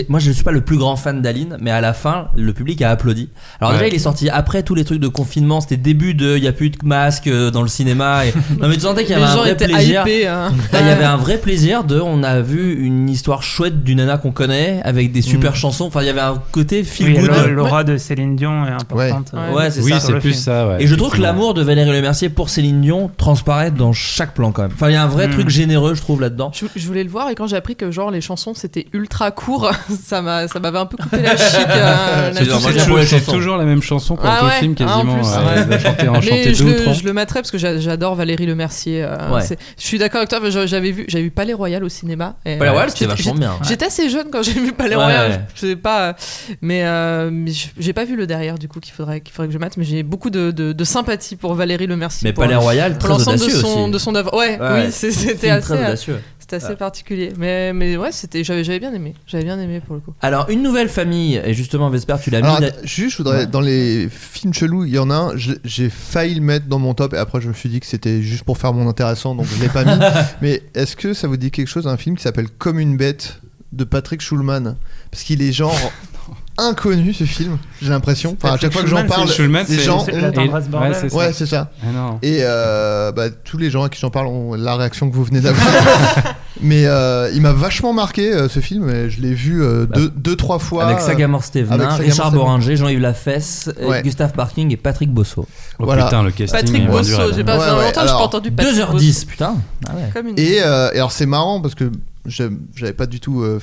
moi, 0.10 0.20
je 0.20 0.30
ne 0.30 0.34
suis 0.34 0.44
pas 0.44 0.52
le 0.52 0.62
plus 0.62 0.78
grand 0.78 0.96
fan 0.96 1.22
d'Aline, 1.22 1.58
mais 1.62 1.72
à 1.72 1.82
la 1.82 1.94
fin, 1.94 2.28
le 2.36 2.54
public 2.54 2.82
a 2.82 2.92
applaudi. 2.92 3.30
Alors, 3.60 3.72
déjà, 3.74 3.84
Ouais. 3.84 3.90
il 3.90 3.96
est 3.96 4.00
sorti 4.00 4.30
après 4.30 4.64
tous 4.64 4.76
les 4.76 4.84
trucs 4.84 5.00
de 5.00 5.08
confinement. 5.08 5.62
C'était 5.62 5.78
début 5.78 6.14
de, 6.14 6.38
il 6.38 6.44
y 6.44 6.48
a 6.48 6.54
plus 6.54 6.70
de 6.70 6.78
masque 6.84 7.28
euh, 7.28 7.52
dans 7.52 7.62
le 7.62 7.68
cinéma. 7.68 8.26
Et... 8.26 8.34
Non, 8.62 8.68
mais 8.68 8.76
tu 8.76 8.82
sentais 8.82 9.04
qu'il 9.06 9.16
y 9.16 9.18
Les 9.18 9.24
avait 9.24 9.32
un 9.32 9.36
gens 9.36 9.42
vrai 9.44 9.56
plaisir. 9.56 10.02
hypés. 10.02 10.28
hein. 10.28 10.52
Là, 10.74 10.82
il 10.82 10.88
y 10.88 10.90
avait 10.90 11.06
un 11.06 11.18
vrai 11.18 11.38
plaisir 11.38 11.84
de, 11.84 12.00
on 12.00 12.22
a 12.24 12.42
vu 12.42 12.74
une 12.86 13.10
histoire 13.10 13.44
chouette 13.44 13.84
d'une 13.84 13.98
nana 13.98 14.18
qu'on 14.18 14.32
connaît 14.32 14.82
avec 14.84 15.12
des 15.12 15.21
super 15.22 15.52
Mm. 15.52 15.56
chansons. 15.56 15.86
Enfin, 15.86 16.02
il 16.02 16.08
y 16.08 16.10
avait 16.10 16.20
un 16.22 16.42
côté 16.52 16.84
feel 16.84 17.08
Oui, 17.08 17.28
good. 17.28 17.48
l'aura- 17.52 17.84
de 17.84 17.98
Céline 17.98 18.36
Dion 18.36 18.66
est 18.66 18.70
importante. 18.72 19.32
Ouais. 19.34 19.54
Ouais, 19.56 19.72
c'est 19.72 19.82
Oui, 19.82 19.92
ça. 19.92 20.00
c'est 20.00 20.12
le 20.12 20.20
plus 20.20 20.32
film. 20.32 20.42
ça. 20.44 20.68
ouais, 20.68 20.84
Et 20.84 20.88
je 20.88 20.96
trouve 20.96 21.14
que 21.14 21.22
l'amour 21.22 21.54
de 21.54 21.62
Valérie 21.64 21.92
Lemercier 21.92 22.30
pour 22.30 22.50
Céline 22.50 22.82
Dion 22.82 23.10
transparaît 23.18 23.72
dans 23.72 23.94
chaque 23.94 24.34
plan 24.34 24.52
quand 24.52 24.62
même. 24.64 24.72
Enfin, 24.74 24.90
il 24.90 24.94
y 24.94 24.96
a 24.96 25.04
un 25.04 25.08
vrai 25.08 25.28
Mm. 25.28 25.32
truc 25.32 25.50
généreux, 25.50 25.96
je 25.96 26.02
trouve, 26.02 26.22
là-dedans. 26.22 26.52
Je, 26.54 26.66
je 26.76 26.88
voulais 26.88 27.04
le 27.04 27.10
voir 27.10 27.30
et 27.30 27.36
quand 27.36 27.48
j'ai 27.48 27.56
appris 27.56 27.76
que 27.76 27.92
genre 27.92 28.12
les 28.12 28.22
chansons 28.22 28.54
c'était 28.54 28.88
ultra 28.94 29.32
court, 29.32 29.72
ça 30.04 30.22
m'a 30.22 30.48
ça 30.48 30.60
m'avait 30.60 30.78
un 30.80 30.86
peu 30.86 30.98
coupé 30.98 31.22
la 31.22 31.36
chic. 31.38 31.58
euh, 31.70 32.32
C'est 33.06 33.26
toujours, 33.26 33.58
la 33.58 33.66
même 33.66 33.82
chanson 33.82 34.16
pour 34.16 34.26
Ah 34.26 34.38
tout 34.40 34.46
ouais, 34.46 34.52
le 34.56 34.60
film 34.60 34.76
ah, 34.82 34.98
en 34.98 35.02
quasiment. 35.04 35.18
euh, 35.18 36.54
je 36.54 36.64
le, 36.64 37.08
le 37.08 37.14
mettrais 37.14 37.40
parce 37.42 37.52
que 37.52 37.58
j'a- 37.58 37.80
j'adore 37.80 38.16
Valérie 38.16 38.46
Lemercier. 38.46 39.04
euh, 39.04 39.32
Ouais. 39.34 39.42
c'est- 39.42 39.58
Je 39.78 39.86
suis 39.86 39.98
d'accord 40.00 40.18
avec 40.20 40.30
toi, 40.30 40.40
j'avais 40.66 40.92
vu, 40.92 41.06
j'avais 41.08 41.24
vu 41.26 41.32
Palais 41.32 41.54
Royal 41.54 41.84
au 41.84 41.90
cinéma. 41.90 42.36
et, 42.46 42.58
Palais 42.58 42.70
euh, 42.70 42.74
Royal, 42.74 42.90
c'était 42.90 43.06
vachement 43.06 43.36
bien. 43.36 43.54
J'étais 43.68 43.86
assez 43.86 44.10
jeune 44.10 44.28
quand 44.32 44.44
j'ai 44.44 44.54
vu 44.54 44.72
Palais 44.74 44.96
Royal. 44.96 45.11
Ouais. 45.12 45.42
Je 45.56 45.60
sais 45.60 45.76
pas, 45.76 46.16
mais, 46.62 46.84
euh, 46.86 47.30
mais 47.32 47.52
j'ai 47.80 47.94
pas 47.94 48.06
vu 48.06 48.16
le 48.16 48.28
derrière 48.28 48.58
du 48.58 48.68
coup 48.68 48.80
qu'il 48.80 48.94
faudrait 48.94 49.22
qu'il 49.22 49.34
faudrait 49.34 49.48
que 49.48 49.54
je 49.54 49.60
mate. 49.60 49.78
Mais 49.78 49.84
j'ai 49.86 50.04
beaucoup 50.04 50.30
de, 50.30 50.52
de, 50.52 50.74
de 50.74 50.84
sympathie 50.84 51.36
pour 51.36 51.54
Valérie 51.54 51.88
Lemercier. 51.88 52.28
Mais 52.30 52.34
pour, 52.34 52.44
Palais 52.44 52.56
Royal, 52.56 52.94
pour 52.94 53.00
très 53.00 53.10
l'ensemble 53.10 53.40
de 53.40 53.50
son 53.50 53.82
aussi. 53.84 53.92
de 53.92 53.98
son 53.98 54.16
œuvre. 54.16 54.34
Ouais, 54.38 54.60
Ouais. 54.60 54.86
oui, 54.86 54.92
c'était 54.92 55.50
assez, 55.50 55.62
très 55.74 55.78
audacieux. 55.80 56.20
c'était 56.40 56.56
assez 56.58 56.76
particulier. 56.76 57.34
Mais 57.38 57.74
mais 57.74 57.98
ouais, 57.98 58.12
c'était 58.12 58.44
j'avais 58.44 58.64
j'avais 58.64 58.80
bien 58.80 58.94
aimé. 58.94 59.14
J'avais 59.28 59.44
bien 59.44 59.60
aimé 59.60 59.82
pour 59.86 59.96
le 59.96 60.02
coup. 60.02 60.14
Alors, 60.22 60.50
une 60.50 60.62
nouvelle 60.64 60.90
famille, 60.90 61.42
et 61.44 61.54
justement, 61.54 61.90
Vesper, 61.90 62.16
tu 62.22 62.30
l'as 62.30 62.42
mis. 62.42 62.48
Alors, 62.48 62.58
attends, 62.58 62.76
juste, 62.84 63.12
je 63.12 63.18
voudrais, 63.18 63.40
Ouais. 63.40 63.48
dans 63.48 63.62
les 63.62 64.08
films 64.10 64.54
chelous, 64.54 64.86
il 64.86 64.94
y 64.94 65.00
en 65.00 65.10
a 65.10 65.16
un, 65.16 65.32
j'ai 65.64 65.90
failli 65.90 66.36
le 66.36 66.42
mettre 66.42 66.68
dans 66.68 66.80
mon 66.80 66.94
top, 66.94 67.14
et 67.14 67.18
après, 67.18 67.40
je 67.42 67.48
me 67.48 67.54
suis 67.54 67.70
dit 67.70 67.80
que 67.80 67.86
c'était 67.86 68.22
juste 68.22 68.44
pour 68.44 68.58
faire 68.58 68.74
mon 68.74 68.88
intéressant, 68.90 69.36
donc 69.36 69.46
je 69.48 69.62
l'ai 69.62 69.70
pas 69.70 69.84
mis. 69.86 69.92
Mais 70.42 70.62
est-ce 70.76 70.96
que 70.96 71.14
ça 71.14 71.28
vous 71.28 71.38
dit 71.38 71.52
quelque 71.52 71.68
chose, 71.68 71.88
un 71.88 71.98
film 71.98 72.16
qui 72.18 72.24
s'appelle 72.24 72.48
Comme 72.58 72.80
une 72.80 72.98
bête? 72.98 73.40
De 73.72 73.84
Patrick 73.84 74.22
Schulman 74.22 74.76
Parce 75.12 75.24
qu'il 75.24 75.42
est 75.42 75.52
genre 75.54 75.76
inconnu 76.58 77.14
ce 77.14 77.24
film, 77.24 77.58
j'ai 77.82 77.90
l'impression. 77.90 78.36
Enfin, 78.42 78.54
à 78.54 78.58
chaque 78.58 78.74
fois 78.74 78.82
que 78.84 78.88
j'en 78.88 79.06
parle, 79.08 79.28
Schulman, 79.30 79.66
les 79.68 79.80
gens 79.80 80.00
c'est 80.06 80.12
Et- 80.14 80.50
ouais, 80.50 80.94
c'est 80.94 81.10
ça. 81.10 81.18
Ouais, 81.18 81.34
c'est 81.34 81.46
ça. 81.46 81.72
Ah. 81.84 82.16
Et 82.22 82.40
euh, 82.42 83.12
bah, 83.12 83.30
tous 83.30 83.58
les 83.58 83.70
gens 83.70 83.84
à 83.84 83.90
qui 83.90 84.00
j'en 84.00 84.10
parle 84.12 84.28
ont 84.28 84.54
la 84.56 84.76
réaction 84.76 85.10
que 85.10 85.16
vous 85.16 85.24
venez 85.24 85.40
d'avoir. 85.42 85.66
Mais 86.64 86.86
euh, 86.86 87.32
il 87.34 87.42
m'a 87.42 87.54
vachement 87.54 87.94
marqué 87.94 88.32
euh, 88.32 88.48
ce 88.48 88.60
film. 88.60 88.88
Et 88.90 89.10
je 89.10 89.22
l'ai 89.22 89.34
vu 89.34 89.64
euh, 89.64 89.88
Bah, 89.90 89.96
deux, 89.96 90.10
deux, 90.10 90.36
trois 90.36 90.60
fois. 90.60 90.86
avec 90.86 91.00
Sagamore 91.00 91.44
Stevenin, 91.44 91.96
Richard. 91.96 92.32
Boringer, 92.32 92.76
Jean-Yves 92.76 93.00
Lafesse, 93.00 93.70
Ouais. 93.82 94.04
Gustave 94.04 94.34
Parking 94.34 94.72
et 94.72 94.78
Patrick 94.78 95.12
Bosso. 95.12 95.48
Oh 95.80 95.86
Voilà. 95.86 96.04
putain, 96.06 96.22
le 96.22 96.30
casting. 96.32 96.60
Patrick 96.60 96.88
Bosso, 96.88 97.34
j'ai 97.34 97.44
pas 97.44 97.54
Ouais, 97.58 97.60
ça 97.60 97.66
fait 97.72 97.72
ouais, 97.78 97.86
longtemps 97.86 97.88
que 97.88 97.94
j'ai 97.96 98.00
alors, 98.02 98.18
pas 98.20 98.26
entendu 98.26 98.52
Patrick 98.52 98.76
2h10, 98.76 99.26
putain. 99.26 99.56
Ah 99.88 99.96
ouais. 99.96 100.02
Bosso. 100.02 100.14
Comme 100.14 100.28
une 100.28 100.38
Et, 100.40 100.62
euh, 100.62 100.92
et 100.94 100.98
alors 100.98 101.12
c'est 101.14 101.26
marrant 101.26 101.62
parce 101.62 101.74
que 101.74 101.90
j'avais 102.26 102.94
pas 102.94 103.06
du 103.06 103.20
tout 103.20 103.42
euh, 103.42 103.60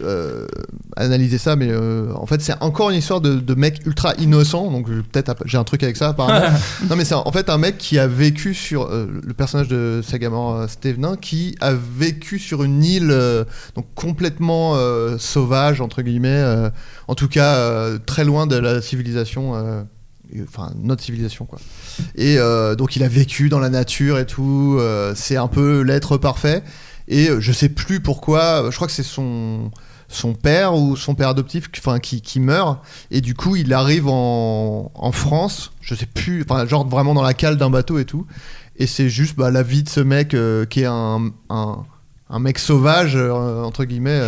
euh, 0.00 0.46
analysé 0.96 1.38
ça, 1.38 1.56
mais 1.56 1.68
euh, 1.70 2.12
en 2.14 2.26
fait 2.26 2.40
c'est 2.40 2.54
encore 2.60 2.90
une 2.90 2.98
histoire 2.98 3.20
de, 3.20 3.34
de 3.34 3.54
mec 3.54 3.80
ultra 3.86 4.14
innocent. 4.14 4.70
Donc 4.70 4.88
peut-être 4.88 5.34
j'ai 5.46 5.58
un 5.58 5.64
truc 5.64 5.82
avec 5.82 5.96
ça 5.96 6.08
apparemment. 6.08 6.54
non 6.90 6.96
mais 6.96 7.04
c'est 7.04 7.14
en 7.14 7.32
fait 7.32 7.48
un 7.50 7.58
mec 7.58 7.78
qui 7.78 7.98
a 7.98 8.06
vécu 8.06 8.54
sur 8.54 8.88
le 8.88 9.34
personnage 9.34 9.68
de 9.68 10.00
Sagamore 10.06 10.68
Stevenin 10.68 11.16
qui 11.16 11.56
a 11.60 11.72
vécu 11.72 12.38
sur 12.38 12.62
une 12.62 12.84
île 12.84 13.14
donc 13.74 13.86
complètement 13.94 14.76
sauvage 15.18 15.80
entre 15.80 16.02
guillemets, 16.02 16.70
en 17.08 17.14
tout 17.14 17.28
cas 17.28 17.98
très 18.06 18.24
loin 18.24 18.46
de 18.46 18.56
la 18.56 18.82
civilisation. 18.82 19.86
Enfin, 20.42 20.72
notre 20.76 21.02
civilisation, 21.02 21.44
quoi. 21.44 21.58
Et 22.16 22.38
euh, 22.38 22.74
donc, 22.74 22.96
il 22.96 23.02
a 23.02 23.08
vécu 23.08 23.48
dans 23.48 23.60
la 23.60 23.70
nature 23.70 24.18
et 24.18 24.26
tout. 24.26 24.76
euh, 24.78 25.12
c'est 25.14 25.36
un 25.36 25.46
peu 25.46 25.82
l'être 25.82 26.16
parfait. 26.18 26.62
Et 27.08 27.28
euh, 27.28 27.40
je 27.40 27.52
sais 27.52 27.68
plus 27.68 28.00
pourquoi. 28.00 28.64
euh, 28.64 28.70
Je 28.70 28.76
crois 28.76 28.86
que 28.88 28.92
c'est 28.92 29.02
son 29.02 29.70
son 30.08 30.34
père 30.34 30.74
ou 30.74 30.94
son 30.96 31.16
père 31.16 31.30
adoptif, 31.30 31.68
enfin 31.78 31.98
qui, 31.98 32.20
qui 32.20 32.38
meurt. 32.38 32.78
Et 33.10 33.20
du 33.20 33.34
coup, 33.34 33.56
il 33.56 33.72
arrive 33.72 34.06
en, 34.06 34.92
en 34.94 35.12
France. 35.12 35.72
Je 35.80 35.96
sais 35.96 36.06
plus. 36.06 36.44
Enfin, 36.48 36.64
genre 36.66 36.86
vraiment 36.86 37.12
dans 37.14 37.22
la 37.24 37.34
cale 37.34 37.56
d'un 37.56 37.70
bateau 37.70 37.98
et 37.98 38.04
tout. 38.04 38.24
Et 38.76 38.86
c'est 38.86 39.08
juste 39.08 39.36
bah, 39.36 39.50
la 39.50 39.62
vie 39.64 39.82
de 39.82 39.88
ce 39.88 40.00
mec 40.00 40.32
euh, 40.34 40.64
qui 40.64 40.82
est 40.82 40.86
un, 40.86 41.32
un 41.50 42.38
mec 42.38 42.58
sauvage 42.58 43.16
entre 43.16 43.84
guillemets 43.84 44.20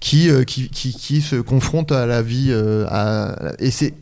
qui, 0.00 0.30
qui, 0.46 0.68
qui 0.70 0.92
qui 0.94 1.20
se 1.20 1.36
confronte 1.36 1.92
à 1.92 2.06
la 2.06 2.22
vie 2.22 2.50
et 3.58 3.70
c'est 3.70 3.94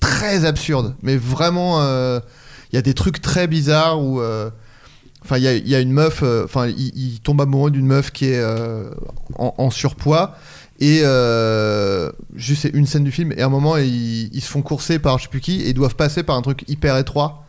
très 0.00 0.44
absurde. 0.44 0.94
Mais 1.02 1.16
vraiment, 1.16 1.80
il 1.80 2.74
y 2.74 2.78
a 2.78 2.82
des 2.82 2.94
trucs 2.94 3.20
très 3.20 3.46
bizarres 3.46 4.00
où. 4.00 4.20
Enfin, 5.22 5.36
il 5.38 5.68
y 5.68 5.74
a, 5.74 5.80
une 5.80 5.92
meuf, 5.92 6.22
euh, 6.22 6.44
enfin, 6.44 6.66
il, 6.66 7.20
tombe 7.20 7.40
amoureux 7.40 7.70
d'une 7.70 7.86
meuf 7.86 8.10
qui 8.10 8.26
est 8.26 8.38
euh, 8.38 8.90
en, 9.36 9.70
surpoids. 9.70 10.34
Et 10.80 11.00
euh, 11.04 12.10
juste 12.34 12.70
une 12.72 12.86
scène 12.86 13.04
du 13.04 13.12
film, 13.12 13.32
et 13.32 13.42
à 13.42 13.46
un 13.46 13.50
moment, 13.50 13.76
ils, 13.76 14.34
ils 14.34 14.40
se 14.40 14.48
font 14.50 14.62
courser 14.62 14.98
par 14.98 15.18
je 15.18 15.24
sais 15.24 15.28
plus 15.28 15.40
qui, 15.40 15.60
et 15.60 15.68
ils 15.68 15.74
doivent 15.74 15.94
passer 15.94 16.22
par 16.22 16.36
un 16.36 16.42
truc 16.42 16.64
hyper 16.68 16.96
étroit. 16.96 17.44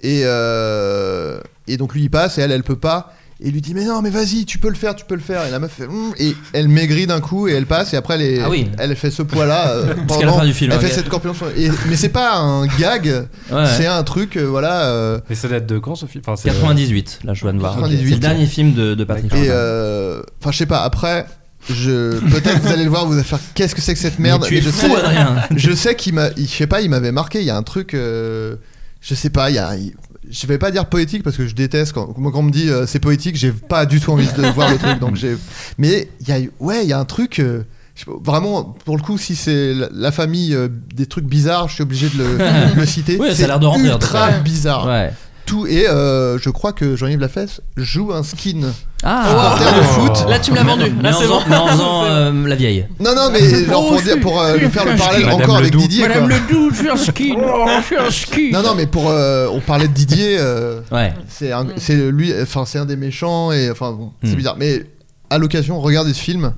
Et, 0.00 0.22
euh, 0.24 1.40
et 1.66 1.76
donc 1.76 1.94
lui 1.94 2.02
il 2.02 2.10
passe, 2.10 2.38
et 2.38 2.42
elle, 2.42 2.52
elle 2.52 2.64
peut 2.64 2.78
pas. 2.78 3.14
Et 3.40 3.48
il 3.48 3.52
lui 3.52 3.60
dit 3.60 3.72
mais 3.72 3.84
non 3.84 4.02
mais 4.02 4.10
vas-y 4.10 4.44
tu 4.46 4.58
peux 4.58 4.68
le 4.68 4.74
faire 4.74 4.96
tu 4.96 5.04
peux 5.04 5.14
le 5.14 5.20
faire 5.20 5.46
et 5.46 5.50
la 5.52 5.60
meuf 5.60 5.70
fait 5.72 5.86
Hum 5.86 6.12
et 6.18 6.34
elle 6.52 6.66
maigrit 6.68 7.06
d'un 7.06 7.20
coup 7.20 7.46
et 7.46 7.52
elle 7.52 7.66
passe 7.66 7.94
et 7.94 7.96
après 7.96 8.14
elle, 8.14 8.22
est- 8.22 8.40
Ah 8.42 8.50
oui. 8.50 8.68
elle 8.78 8.96
fait 8.96 9.12
ce 9.12 9.22
poids 9.22 9.46
là 9.46 9.74
Jusqu'à 10.08 10.26
la 10.26 10.32
fin 10.32 10.44
du 10.44 10.52
film, 10.52 10.72
elle 10.72 10.80
fait 10.80 10.86
ok. 10.86 10.92
cette 10.92 11.08
corpulence 11.08 11.36
et- 11.56 11.70
mais 11.88 11.94
c'est 11.96 12.08
pas 12.08 12.36
un 12.38 12.66
gag 12.66 13.26
Ouais. 13.52 13.64
c'est 13.76 13.86
un 13.86 14.02
truc 14.02 14.36
euh, 14.36 14.42
voilà 14.44 14.86
euh, 14.86 15.20
Et 15.30 15.36
ça 15.36 15.46
date 15.46 15.66
de 15.66 15.78
quand 15.78 15.94
ce 15.94 16.06
film? 16.06 16.24
Enfin, 16.26 16.34
c'est- 16.34 16.48
98, 16.50 17.20
là 17.22 17.32
je 17.32 17.42
viens 17.44 17.54
de 17.54 17.60
voir. 17.60 17.74
98. 17.76 18.08
C'est 18.08 18.14
le 18.14 18.20
dernier 18.20 18.46
film 18.46 18.72
de, 18.74 18.94
de 18.94 19.04
Patrick 19.04 19.32
et 19.34 19.46
euh, 19.50 20.20
enfin 20.40 20.50
je 20.50 20.58
sais 20.58 20.66
pas 20.66 20.82
après 20.82 21.24
je 21.70 22.18
peut-être 22.30 22.60
vous 22.60 22.72
allez 22.72 22.84
le 22.84 22.90
voir 22.90 23.06
vous 23.06 23.14
allez 23.14 23.22
faire 23.22 23.38
qu'est-ce 23.54 23.74
que 23.76 23.80
c'est 23.80 23.92
que 23.94 24.00
cette 24.00 24.18
merde 24.18 24.42
Mais 24.42 24.48
tu 24.48 24.58
es 24.58 24.62
je 24.62 24.70
fou, 24.70 24.86
sais 24.88 24.96
Adrien. 24.96 25.36
je 25.54 25.72
sais 25.72 25.94
qu'il 25.94 26.14
m'a 26.14 26.28
il- 26.36 26.46
je 26.48 26.52
sais 26.52 26.66
pas 26.66 26.80
il 26.80 26.90
m'avait 26.90 27.12
marqué 27.12 27.38
il 27.38 27.44
y 27.46 27.50
a 27.50 27.56
un 27.56 27.62
truc 27.62 27.94
euh, 27.94 28.56
je 29.00 29.14
sais 29.14 29.30
pas 29.30 29.48
il 29.50 29.54
y 29.56 29.58
a 29.58 29.76
il- 29.76 29.94
je 30.30 30.46
vais 30.46 30.58
pas 30.58 30.70
dire 30.70 30.86
poétique 30.86 31.22
parce 31.22 31.36
que 31.36 31.46
je 31.46 31.54
déteste 31.54 31.92
quand, 31.92 32.06
quand 32.12 32.32
on 32.34 32.42
me 32.42 32.50
dit 32.50 32.68
euh, 32.68 32.86
c'est 32.86 32.98
poétique 33.00 33.36
j'ai 33.36 33.52
pas 33.52 33.86
du 33.86 34.00
tout 34.00 34.10
envie 34.12 34.26
de 34.26 34.42
voir 34.54 34.70
le 34.70 34.78
truc 34.78 34.98
donc 34.98 35.16
j'ai 35.16 35.36
mais 35.78 36.08
il 36.20 36.28
y 36.28 36.32
a 36.32 36.38
ouais 36.60 36.84
il 36.84 36.88
y 36.88 36.92
a 36.92 36.98
un 36.98 37.04
truc 37.04 37.38
euh, 37.40 37.64
pas, 37.94 38.12
vraiment 38.22 38.62
pour 38.84 38.96
le 38.96 39.02
coup 39.02 39.18
si 39.18 39.34
c'est 39.34 39.74
la, 39.74 39.88
la 39.92 40.12
famille 40.12 40.54
euh, 40.54 40.68
des 40.94 41.06
trucs 41.06 41.24
bizarres 41.26 41.68
je 41.68 41.74
suis 41.74 41.82
obligé 41.82 42.08
de 42.08 42.18
le, 42.18 42.38
de 42.74 42.80
le 42.80 42.86
citer 42.86 43.16
Ouais, 43.16 43.28
ça 43.28 43.32
a 43.32 43.36
c'est 43.36 43.46
l'air 43.46 43.60
de 43.60 43.66
rentrer, 43.66 43.88
en 43.90 43.98
tout 43.98 44.04
ultra 44.04 44.28
cas. 44.30 44.40
bizarre 44.40 44.86
Ouais. 44.86 45.12
Tout 45.48 45.66
et 45.66 45.88
euh, 45.88 46.38
je 46.38 46.50
crois 46.50 46.72
que 46.72 46.94
Jean-Yves 46.96 47.20
Lafesse 47.20 47.60
joue 47.76 48.12
un 48.12 48.22
skin 48.22 48.60
Ah, 49.02 49.24
supporter 49.28 49.74
de 49.78 49.82
foot 49.82 50.28
Là, 50.28 50.38
tu 50.38 50.50
me 50.50 50.56
l'as 50.56 50.62
vendu. 50.64 50.92
Là, 51.02 51.12
c'est 51.12 51.26
bon. 51.26 51.40
mais 51.48 51.56
en 51.56 51.66
faisant, 51.68 52.04
euh, 52.06 52.46
la 52.46 52.54
vieille. 52.54 52.86
non 53.00 53.14
non 53.14 53.30
mais 53.32 53.40
genre 53.64 53.84
Oh, 53.86 53.88
pour 53.90 53.98
je 53.98 54.04
dire 54.04 54.12
suis- 54.14 54.20
pour 54.22 54.40
euh, 54.40 54.56
lui 54.56 54.68
faire 54.68 54.84
le 54.84 54.96
parallèle 54.96 55.24
Madame 55.26 55.40
encore 55.42 55.56
avec 55.56 55.72
Ledoux. 55.72 55.80
Didier 55.86 56.06
quoi. 56.06 56.20
Ledoux, 56.26 56.70
je 56.72 56.76
suis 56.76 56.88
un 56.90 56.96
ski. 56.96 57.34
je 57.80 57.84
suis 57.86 57.96
un 57.96 58.10
ski. 58.10 58.50
non 58.52 58.62
non 58.62 58.74
mais 58.76 58.86
pour 58.86 59.08
euh, 59.08 59.48
on 59.52 59.60
parlait 59.60 59.88
de 59.88 59.92
Didier 59.94 60.36
euh, 60.38 60.80
Ouais. 60.92 61.12
C'est 61.28 61.52
un, 61.52 61.66
c'est 61.76 61.96
lui, 62.10 62.32
enfin 62.42 62.64
c'est 62.66 62.78
un 62.78 62.86
des 62.86 62.96
méchants 62.96 63.50
et 63.52 63.70
enfin 63.70 63.92
bon, 63.92 64.12
c'est 64.22 64.32
Hmm. 64.32 64.36
bizarre. 64.36 64.56
Mais 64.58 64.84
à 65.30 65.38
l'occasion, 65.38 65.80
regardez 65.80 66.12
ce 66.14 66.20
film. 66.20 66.52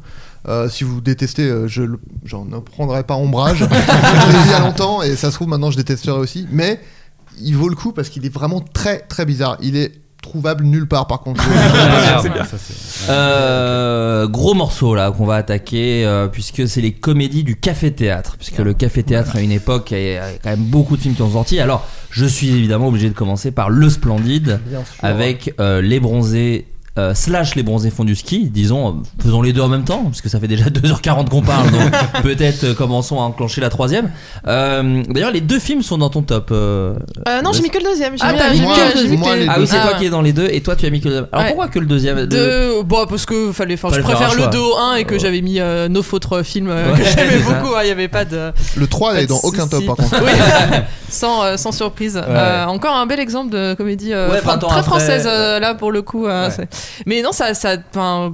Euh, 0.49 0.70
si 0.70 0.85
vous 0.85 1.02
détestez, 1.02 1.43
euh, 1.43 1.69
je 1.69 1.83
le- 1.83 2.01
j'en 2.25 2.47
ne 2.47 2.59
prendrai 2.60 3.02
pas 3.02 3.15
ombrage. 3.15 3.59
je 3.59 3.65
l'ai 4.33 4.39
vu 4.39 4.44
il 4.47 4.51
y 4.51 4.55
a 4.55 4.60
longtemps 4.60 5.02
et 5.02 5.15
ça 5.15 5.31
se 5.31 5.35
trouve 5.36 5.49
maintenant 5.49 5.70
je 5.70 5.77
détesterai 5.77 6.19
aussi. 6.19 6.47
Mais 6.51 6.81
il 7.41 7.57
vaut 7.57 7.68
le 7.68 7.76
coup 7.76 7.92
parce 7.92 8.09
qu'il 8.09 8.25
est 8.26 8.33
vraiment 8.34 8.60
très 8.60 8.99
très 9.00 9.25
bizarre. 9.25 9.57
Il 9.62 9.76
est 9.76 9.92
trouvable 10.23 10.65
nulle 10.65 10.86
part 10.86 11.07
par 11.07 11.20
contre. 11.20 11.42
Ah, 11.52 12.23
c'est- 12.23 13.10
Euh, 13.10 14.26
gros 14.28 14.55
morceau 14.55 14.94
là 14.94 15.10
qu'on 15.10 15.25
va 15.25 15.36
attaquer 15.36 16.05
euh, 16.05 16.28
puisque 16.28 16.68
c'est 16.68 16.81
les 16.81 16.92
comédies 16.92 17.42
du 17.44 17.57
café 17.59 17.91
théâtre 17.92 18.36
puisque 18.36 18.59
le 18.59 18.75
café 18.75 19.02
théâtre 19.02 19.36
à 19.36 19.41
une 19.41 19.52
époque 19.52 19.91
il 19.92 20.02
y 20.12 20.17
a 20.17 20.33
quand 20.42 20.50
même 20.50 20.65
beaucoup 20.65 20.97
de 20.97 21.02
films 21.02 21.15
qui 21.15 21.23
ont 21.23 21.31
sorti. 21.33 21.59
Alors 21.60 21.86
je 22.10 22.26
suis 22.26 22.50
évidemment 22.50 22.89
obligé 22.89 23.09
de 23.09 23.15
commencer 23.15 23.50
par 23.50 23.70
Le 23.70 23.89
Splendide 23.89 24.60
avec 25.02 25.55
euh, 25.60 25.81
Les 25.81 26.00
Bronzés 26.00 26.67
euh, 26.99 27.15
slash 27.15 27.55
les 27.55 27.62
bronzés 27.62 27.91
font 27.91 28.05
du 28.05 28.17
ski, 28.17 28.51
disons, 28.52 28.89
euh, 28.89 28.93
faisons 29.23 29.43
les 29.43 29.52
deux 29.52 29.60
en 29.60 29.69
même 29.69 29.85
temps, 29.85 30.02
parce 30.05 30.20
que 30.20 30.28
ça 30.28 30.41
fait 30.41 30.49
déjà 30.49 30.65
2h40 30.70 31.28
qu'on 31.28 31.41
parle, 31.43 31.70
donc 31.70 31.91
peut-être 32.23 32.65
euh, 32.65 32.75
commençons 32.75 33.19
à 33.20 33.23
enclencher 33.23 33.60
la 33.60 33.70
troisième. 33.70 34.10
Euh, 34.47 35.02
D'ailleurs, 35.09 35.31
les 35.31 35.41
deux 35.41 35.59
films 35.60 35.83
sont 35.83 35.99
dans 35.99 36.10
ton 36.10 36.23
top. 36.23 36.49
euh, 36.51 36.94
Euh, 37.28 37.43
non, 37.43 37.52
j'ai 37.52 37.62
mis 37.62 37.70
que 37.70 37.78
le 37.78 37.85
deuxième. 37.85 38.15
J'ai 38.19 38.25
Ah, 38.25 38.33
mis- 38.33 38.39
t'as 38.39 38.51
mis 38.51 38.59
que- 38.60 38.99
les 39.02 39.17
les- 39.41 39.49
Ah 39.49 39.57
oui, 39.59 39.67
c'est 39.67 39.77
Ah, 39.78 39.83
toi 39.83 39.93
ouais. 39.93 39.99
qui 39.99 40.07
es 40.07 40.10
dans 40.10 40.23
les 40.23 40.33
deux, 40.33 40.49
et 40.51 40.60
toi 40.62 40.75
tu 40.77 40.85
as 40.86 40.91
mis 40.91 41.01
que 41.01 41.05
le 41.05 41.10
deuxième. 41.10 41.28
Alors 41.33 41.44
Ouais. 41.44 41.51
pourquoi 41.51 41.69
que 41.69 41.78
le 41.78 41.86
deuxième 41.86 42.17
de- 42.20 42.27
De... 42.27 42.83
Bon, 42.83 43.07
parce 43.07 43.25
que 43.27 43.52
fallait, 43.52 43.75
enfin, 43.75 43.89
je 43.94 44.01
préfère 44.01 44.31
le 44.33 44.39
choix. 44.39 44.47
2 44.49 44.59
au 44.59 44.77
1 44.77 44.97
et 44.97 45.05
que 45.05 45.15
Ouais. 45.15 45.19
j'avais 45.20 45.41
mis 45.43 45.60
euh, 45.60 45.89
nos 45.89 46.02
autres 46.12 46.43
films 46.43 46.69
euh, 46.70 46.93
Ouais, 46.93 46.99
que 46.99 47.05
j'aimais 47.05 47.39
beaucoup. 47.39 47.75
hein, 47.77 47.81
Il 47.85 47.89
y 47.89 47.93
avait 47.93 48.09
pas 48.09 48.25
de. 48.25 48.51
Le 48.77 48.86
3 48.86 49.12
pas 49.12 49.20
est 49.20 49.23
de 49.25 49.28
dans 49.28 49.41
aucun 49.44 49.67
top 49.69 49.85
par 49.86 49.97
contre. 49.97 50.10
Oui, 50.23 50.31
sans, 51.09 51.43
euh, 51.44 51.57
sans 51.57 51.73
surprise. 51.73 52.20
Euh, 52.25 52.65
encore 52.67 52.94
un 52.97 53.07
bel 53.07 53.19
exemple 53.20 53.51
de 53.52 53.75
comédie 53.75 54.12
euh, 54.12 54.31
Ouais, 54.31 54.39
fran- 54.39 54.52
20 54.52 54.65
ans 54.65 54.69
très 54.69 54.83
française 54.83 55.25
euh, 55.28 55.59
là 55.59 55.75
pour 55.75 55.91
le 55.93 56.02
coup. 56.02 56.27
Mais 57.07 57.23
non, 57.23 57.33
ça, 57.33 57.55
ça, 57.55 57.76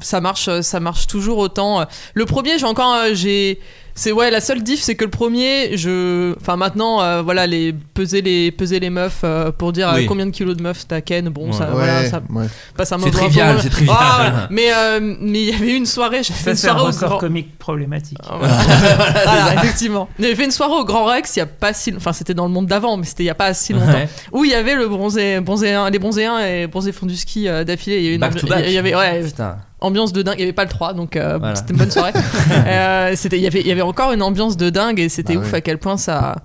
ça 0.02 0.20
marche, 0.20 0.60
ça 0.60 0.80
marche 0.80 1.06
toujours 1.06 1.38
autant. 1.38 1.84
Le 2.14 2.24
premier, 2.26 2.58
j'ai 2.58 2.66
encore, 2.66 2.94
euh, 2.94 3.10
j'ai. 3.14 3.60
C'est 3.98 4.12
ouais, 4.12 4.30
la 4.30 4.42
seule 4.42 4.62
diff, 4.62 4.82
c'est 4.82 4.94
que 4.94 5.04
le 5.06 5.10
premier, 5.10 5.76
je, 5.78 6.34
enfin 6.38 6.56
maintenant, 6.56 7.00
euh, 7.02 7.22
voilà, 7.22 7.46
les 7.46 7.72
peser 7.72 8.20
les 8.20 8.52
peser 8.52 8.78
les 8.78 8.90
meufs 8.90 9.22
euh, 9.24 9.50
pour 9.50 9.72
dire 9.72 9.88
euh, 9.90 10.02
combien 10.06 10.26
de 10.26 10.30
kilos 10.32 10.54
de 10.54 10.62
meufs 10.62 10.86
t'as 10.86 11.00
Ken. 11.00 11.30
Bon, 11.30 11.46
Ouais. 11.46 11.52
ça, 11.52 11.64
Ouais, 11.68 11.72
voilà, 11.72 12.04
ça 12.10 12.20
ouais. 12.30 12.44
passe 12.76 12.92
un 12.92 12.98
C'est 12.98 13.06
moment. 13.06 13.18
trivial, 13.18 13.56
c'est 13.62 13.70
trivial. 13.70 13.96
Ah, 13.98 14.48
mais 14.50 14.66
euh, 14.70 15.00
mais 15.20 15.42
il 15.44 15.50
y 15.50 15.54
avait 15.54 15.74
une 15.74 15.86
soirée, 15.86 16.22
j'ai 16.22 16.34
fait 16.34 16.50
une 16.50 16.56
c'est 16.56 16.68
un 16.68 16.72
soirée 16.76 16.94
au 16.94 17.06
grand- 17.08 17.18
comique 17.18 17.58
problématique. 17.58 18.18
ah, 18.28 18.36
voilà. 18.38 18.54
Voilà, 19.24 19.54
effectivement. 19.64 20.08
J'avais 20.20 20.34
fait 20.34 20.44
une 20.44 20.50
soirée 20.50 20.74
au 20.74 20.84
Grand 20.84 21.06
Rex 21.06 21.34
il 21.36 21.38
y 21.38 21.42
a 21.42 21.46
pas 21.46 21.72
si 21.72 21.94
enfin 21.96 22.12
c'était 22.12 22.34
dans 22.34 22.44
le 22.46 22.52
monde 22.52 22.66
d'avant 22.66 22.96
mais 22.98 23.04
c'était 23.06 23.22
il 23.22 23.26
y 23.26 23.30
a 23.30 23.34
pas 23.34 23.54
si 23.54 23.72
longtemps 23.72 23.86
Ouais. 23.86 24.08
où 24.32 24.44
il 24.44 24.50
y 24.50 24.54
avait 24.54 24.74
le 24.74 24.88
bronzé 24.88 25.40
bronzé 25.40 25.72
1, 25.72 25.88
les 25.90 25.98
bronzés 25.98 26.26
1 26.26 26.38
et 26.40 26.66
bronzé 26.66 26.92
fond 26.92 27.06
du 27.06 27.16
ski 27.16 27.48
euh, 27.48 27.64
d'affilée 27.64 27.96
il 27.96 28.02
y 28.02 28.06
avait 28.08 28.14
une 28.16 28.20
Back 28.20 28.36
to 28.36 28.46
back. 28.46 28.64
il 28.66 28.72
y 28.72 28.78
avait 28.78 28.94
ouais, 28.94 29.22
Putain. 29.24 29.56
Ambiance 29.80 30.12
de 30.12 30.22
dingue 30.22 30.36
il 30.38 30.40
y 30.40 30.44
avait 30.44 30.52
pas 30.52 30.64
le 30.64 30.70
3 30.70 30.94
donc 30.94 31.16
euh, 31.16 31.36
Voilà. 31.38 31.54
c'était 31.54 31.72
une 31.72 31.78
bonne 31.78 31.90
soirée 31.90 32.12
Euh, 32.66 33.12
c'était 33.14 33.36
il 33.36 33.42
y 33.42 33.46
avait 33.46 33.60
il 33.60 33.66
y 33.66 33.72
avait 33.72 33.82
encore 33.82 34.12
une 34.12 34.22
ambiance 34.22 34.56
de 34.56 34.70
dingue 34.70 34.98
et 35.00 35.08
c'était 35.08 35.34
Bah 35.34 35.40
ouf 35.40 35.54
à 35.54 35.60
quel 35.60 35.78
point 35.78 35.96
ça 35.96 36.36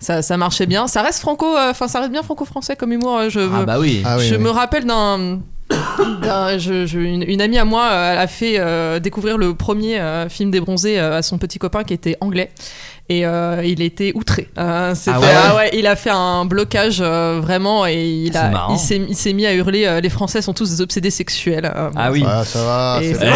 ça, 0.00 0.22
ça 0.22 0.36
marchait 0.36 0.66
bien 0.66 0.86
ça 0.88 1.02
reste 1.02 1.20
franco 1.20 1.44
euh, 1.56 1.70
enfin 1.70 1.86
ça 1.88 2.00
reste 2.00 2.12
bien 2.12 2.22
franco-français 2.22 2.76
comme 2.76 2.92
humour 2.92 3.28
je 3.28 3.40
Ah 3.40 3.64
bah 3.64 3.78
oui. 3.78 4.02
Ah 4.06 4.16
oui, 4.18 4.26
je 4.26 4.34
oui. 4.36 4.40
me 4.42 4.50
rappelle 4.50 4.84
d'un. 4.86 5.40
d'un- 6.22 6.56
je- 6.56 6.86
je- 6.86 6.98
une, 6.98 7.22
une 7.22 7.40
amie 7.42 7.58
à 7.58 7.64
moi 7.66 7.88
elle 7.92 8.18
a 8.18 8.26
fait 8.26 8.54
euh, 8.58 9.00
découvrir 9.00 9.36
le 9.36 9.54
premier 9.54 10.00
euh, 10.00 10.28
film 10.30 10.50
des 10.50 10.60
bronzés 10.60 10.98
euh, 10.98 11.18
à 11.18 11.22
son 11.22 11.36
petit 11.36 11.58
copain 11.58 11.84
qui 11.84 11.92
était 11.92 12.16
anglais 12.22 12.50
et 13.10 13.24
euh, 13.26 13.62
il 13.64 13.80
était 13.82 14.12
outré. 14.14 14.48
Euh, 14.58 14.94
c'était- 14.94 15.12
Ah 15.16 15.20
ouais 15.20 15.26
ah 15.50 15.56
ouais, 15.56 15.70
il 15.72 15.86
a 15.86 15.96
fait 15.96 16.10
un 16.10 16.44
blocage 16.44 16.98
euh, 17.00 17.40
euh, 17.48 17.86
et 17.86 18.04
il, 18.08 18.32
C'est 18.32 18.38
a, 18.38 18.48
marrant. 18.50 18.74
il, 18.74 18.78
s'est, 18.78 19.00
il 19.08 19.16
s'est 19.16 19.32
mis 19.32 19.46
à 19.46 19.54
hurler 19.54 19.86
euh, 19.86 20.00
les 20.00 20.10
Français 20.10 20.42
sont 20.42 20.52
tous 20.52 20.70
des 20.70 20.80
obsédés 20.80 21.10
sexuels. 21.10 21.72
Euh, 21.74 21.88
Ah 21.96 22.10
oui. 22.10 22.24
Ah, 22.26 22.44
ça 22.44 22.62
va. 22.64 22.98
Et 23.02 23.14
c'est 23.14 23.20
c'est- 23.20 23.26
bon. 23.26 23.32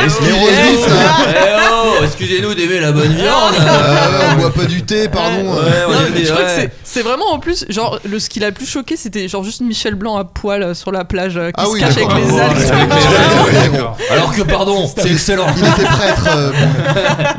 Eh 0.00 0.04
excusez-nous, 0.04 0.46
eh 0.46 1.32
oh, 1.72 2.04
excusez-nous 2.04 2.54
d'aimer 2.54 2.80
la 2.80 2.92
bonne 2.92 3.12
viande. 3.12 3.54
Euh, 3.60 4.32
on 4.32 4.36
boit 4.40 4.52
pas 4.52 4.64
du 4.64 4.82
thé, 4.82 5.08
pardon. 5.08 5.54
Ouais, 5.54 5.60
on 5.88 5.92
Non, 5.92 5.98
je 6.14 6.30
crois 6.32 6.44
que 6.44 6.50
c'est, 6.50 6.72
c'est 6.84 7.02
vraiment 7.02 7.30
en 7.32 7.38
plus 7.38 7.64
genre 7.68 7.98
le 8.04 8.18
ce 8.18 8.28
qui 8.28 8.40
l'a 8.40 8.52
plus 8.52 8.66
choqué 8.66 8.96
c'était 8.96 9.28
genre 9.28 9.42
juste 9.44 9.60
Michel 9.60 9.94
Blanc 9.94 10.16
à 10.16 10.24
poil 10.24 10.74
sur 10.74 10.92
la 10.92 11.04
plage 11.04 11.34
qui 11.34 11.52
Ah 11.56 11.64
se 11.64 11.70
oui, 11.70 11.80
cache 11.80 11.96
avec 11.96 12.08
les 12.14 12.38
algues. 12.38 12.56
ouais, 12.58 13.78
le. 13.78 13.96
Alors 14.10 14.34
que 14.34 14.42
pardon, 14.42 14.86
c'est 14.96 15.10
excellent. 15.10 15.46
Il 15.56 15.64
était 15.66 15.84
prêtre. 15.84 16.28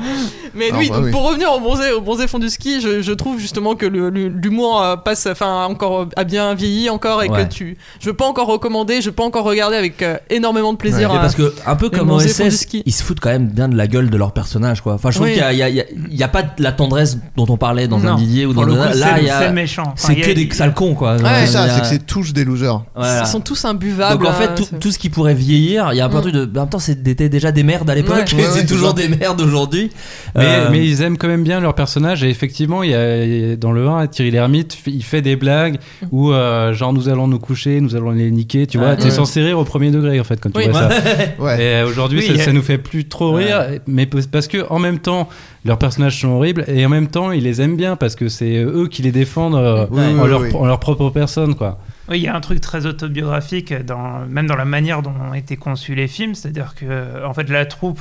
Mais 0.58 0.70
Ah, 0.74 0.76
oui, 0.80 0.90
bah 0.90 0.96
donc 0.98 1.06
oui. 1.06 1.12
pour 1.12 1.24
revenir 1.28 1.52
au 1.54 1.60
bronzé, 1.60 1.92
au 1.92 2.02
bronzé 2.02 2.28
fond 2.28 2.40
du 2.40 2.50
ski, 2.50 2.82
je, 2.82 3.02
je 3.02 3.12
trouve 3.14 3.40
justement 3.40 3.76
que 3.76 3.86
l'humour 3.86 4.82
euh, 4.82 4.96
passe, 4.96 5.28
enfin 5.32 5.66
encore 5.66 6.02
euh, 6.02 6.06
a 6.16 6.24
bien 6.24 6.54
vieilli 6.56 6.90
encore 6.90 7.24
et 7.24 7.30
Ouais. 7.30 7.46
que 7.46 7.54
tu, 7.54 7.78
je 8.00 8.10
peux 8.10 8.16
pas 8.16 8.26
encore 8.26 8.48
recommander, 8.48 9.02
je 9.02 9.10
peux 9.10 9.24
encore 9.24 9.44
regarder 9.46 9.76
avec 9.76 10.02
euh, 10.02 10.18
énormément 10.30 10.72
de 10.74 10.78
plaisir. 10.78 11.12
Euh, 11.12 11.18
parce 11.20 11.36
que 11.36 11.54
un 11.66 11.76
peu 11.76 11.90
comme 11.90 12.10
OSS, 12.10 12.68
ils 12.86 12.92
se 12.94 13.04
foutent 13.04 13.20
quand 13.20 13.30
même 13.30 13.48
bien 13.48 13.68
de 13.68 13.76
la 13.76 13.88
gueule 13.88 14.10
de 14.10 14.18
leur 14.18 14.32
personnage 14.32 14.82
quoi. 14.82 14.94
Enfin 14.94 15.12
je 15.12 15.16
trouve 15.16 15.28
Oui. 15.28 15.34
qu'il 15.34 15.42
y 15.42 15.46
a, 15.46 15.52
il 15.52 15.58
y, 15.76 15.80
a, 15.82 15.84
a- 15.84 15.86
il 16.10 16.16
y 16.18 16.24
a 16.24 16.28
pas 16.28 16.44
de 16.44 16.50
la 16.64 16.72
tendresse 16.72 17.18
dont 17.36 17.46
on 17.50 17.58
parlait 17.58 17.88
dans 17.88 18.00
un 18.06 18.12
Non. 18.12 18.16
Didier 18.16 18.46
ou 18.46 18.54
Pour 18.54 18.66
dans 18.66 18.74
le 18.74 18.80
un 18.82 18.88
coup, 18.92 18.98
là 18.98 19.16
c'est- 19.16 19.22
il 19.22 19.28
y 19.28 19.30
a 19.30 19.40
c'est 19.40 19.52
méchant. 19.52 19.84
Enfin, 19.94 19.94
c'est 19.96 20.16
que 20.16 20.32
des 20.32 20.50
sales 20.54 20.74
cons 20.74 20.96
quoi. 20.96 21.16
Ouais. 21.18 21.22
C'est 21.42 21.48
ça, 21.48 21.70
c'est 21.70 21.82
que 21.82 21.88
c'est 21.88 22.06
tous 22.06 22.34
des 22.34 22.46
losers. 22.46 22.82
voilà. 22.96 23.22
Ils 23.22 23.28
sont 23.28 23.42
tous 23.42 23.66
imbuvables. 23.66 24.22
Donc 24.24 24.30
en 24.30 24.34
fait 24.34 24.80
tout, 24.80 24.92
ce 24.92 24.98
qui 24.98 25.10
pourrait 25.10 25.34
vieillir, 25.36 25.90
il 25.94 25.98
y 25.98 26.02
a 26.02 26.06
un 26.06 26.10
peu 26.10 26.16
un 26.18 26.20
Mm. 26.20 26.22
truc 26.22 26.34
de 26.34 26.58
en 26.58 26.62
même 26.62 26.70
temps 26.70 26.80
c'était 26.80 27.30
déjà 27.30 27.52
des 27.52 27.64
merdes 27.64 27.90
à 27.90 27.96
l'époque 27.96 28.16
Ouais. 28.18 28.36
Ouais, 28.36 28.44
c'est 28.52 28.60
ouais, 28.62 28.66
toujours 28.66 28.94
des 28.94 29.08
merdes 29.10 29.42
aujourd'hui. 29.42 29.92
Mais, 30.36 30.47
Euh, 30.48 30.68
mais 30.72 30.86
ils 30.86 31.02
aiment 31.02 31.18
quand 31.18 31.28
même 31.28 31.44
bien 31.44 31.60
leur 31.60 31.76
personnage 31.76 32.24
et 32.24 32.30
effectivement 32.30 32.84
il 32.84 32.92
y 32.92 32.94
a, 32.96 33.56
dans 33.56 33.72
le 33.72 33.88
1 33.88 34.08
Thierry 34.08 34.32
Lhermitte 34.32 34.78
il 34.88 35.04
fait 35.04 35.22
des 35.22 35.36
blagues 35.36 35.78
où 36.12 36.32
euh, 36.32 36.74
genre 36.74 36.94
nous 36.94 37.10
allons 37.10 37.28
nous 37.28 37.40
coucher 37.40 37.82
nous 37.82 37.96
allons 37.96 38.12
les 38.12 38.32
niquer 38.32 38.68
tu 38.68 38.78
vois 38.78 38.90
Ouais. 38.90 38.98
t'es 38.98 39.06
Ouais. 39.06 39.12
censé 39.12 39.42
rire 39.42 39.60
au 39.60 39.64
premier 39.64 39.92
degré 39.92 40.20
en 40.20 40.24
fait 40.24 40.40
quand 40.40 40.50
tu 40.52 40.58
Oui. 40.60 40.68
vois 40.70 40.90
ça 40.90 40.96
Ouais. 41.40 41.62
et 41.62 41.66
euh, 41.76 41.88
aujourd'hui 41.88 42.20
Oui, 42.20 42.38
ça, 42.38 42.46
ça 42.46 42.54
nous 42.54 42.62
fait 42.62 42.78
plus 42.78 43.06
trop 43.08 43.34
rire 43.34 43.66
mais 43.88 44.06
parce 44.06 44.48
que 44.48 44.66
en 44.70 44.80
même 44.80 45.00
temps 45.00 45.28
leurs 45.66 45.78
personnages 45.80 46.22
sont 46.22 46.30
horribles 46.30 46.64
et 46.68 46.86
en 46.86 46.90
même 46.90 47.08
temps 47.08 47.32
ils 47.32 47.44
les 47.44 47.62
aiment 47.62 47.76
bien 47.78 47.96
parce 47.96 48.16
que 48.16 48.30
c'est 48.30 48.58
eux 48.64 48.88
qui 48.90 49.02
les 49.02 49.12
défendent 49.12 49.56
euh, 49.56 49.86
leur, 50.26 50.56
en 50.56 50.66
leur 50.66 50.80
propre 50.80 51.10
personne 51.10 51.56
quoi 51.56 51.80
Oui, 52.10 52.20
il 52.20 52.24
y 52.24 52.28
a 52.28 52.36
un 52.36 52.40
truc 52.40 52.62
très 52.62 52.86
autobiographique, 52.86 53.74
dans, 53.86 54.26
même 54.30 54.48
dans 54.48 54.56
la 54.56 54.64
manière 54.66 55.02
dont 55.02 55.12
ont 55.30 55.34
été 55.34 55.58
conçus 55.58 55.94
les 55.96 56.08
films, 56.08 56.36
c'est-à-dire 56.36 56.74
que 56.76 57.26
en 57.26 57.34
fait 57.34 57.50
la 57.50 57.66
troupe 57.66 58.00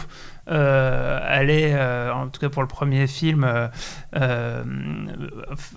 euh, 0.48 1.18
allait, 1.22 1.72
euh, 1.74 2.14
en 2.14 2.28
tout 2.28 2.40
cas 2.40 2.48
pour 2.48 2.62
le 2.62 2.68
premier 2.68 3.08
film, 3.08 3.44
euh, 4.14 4.64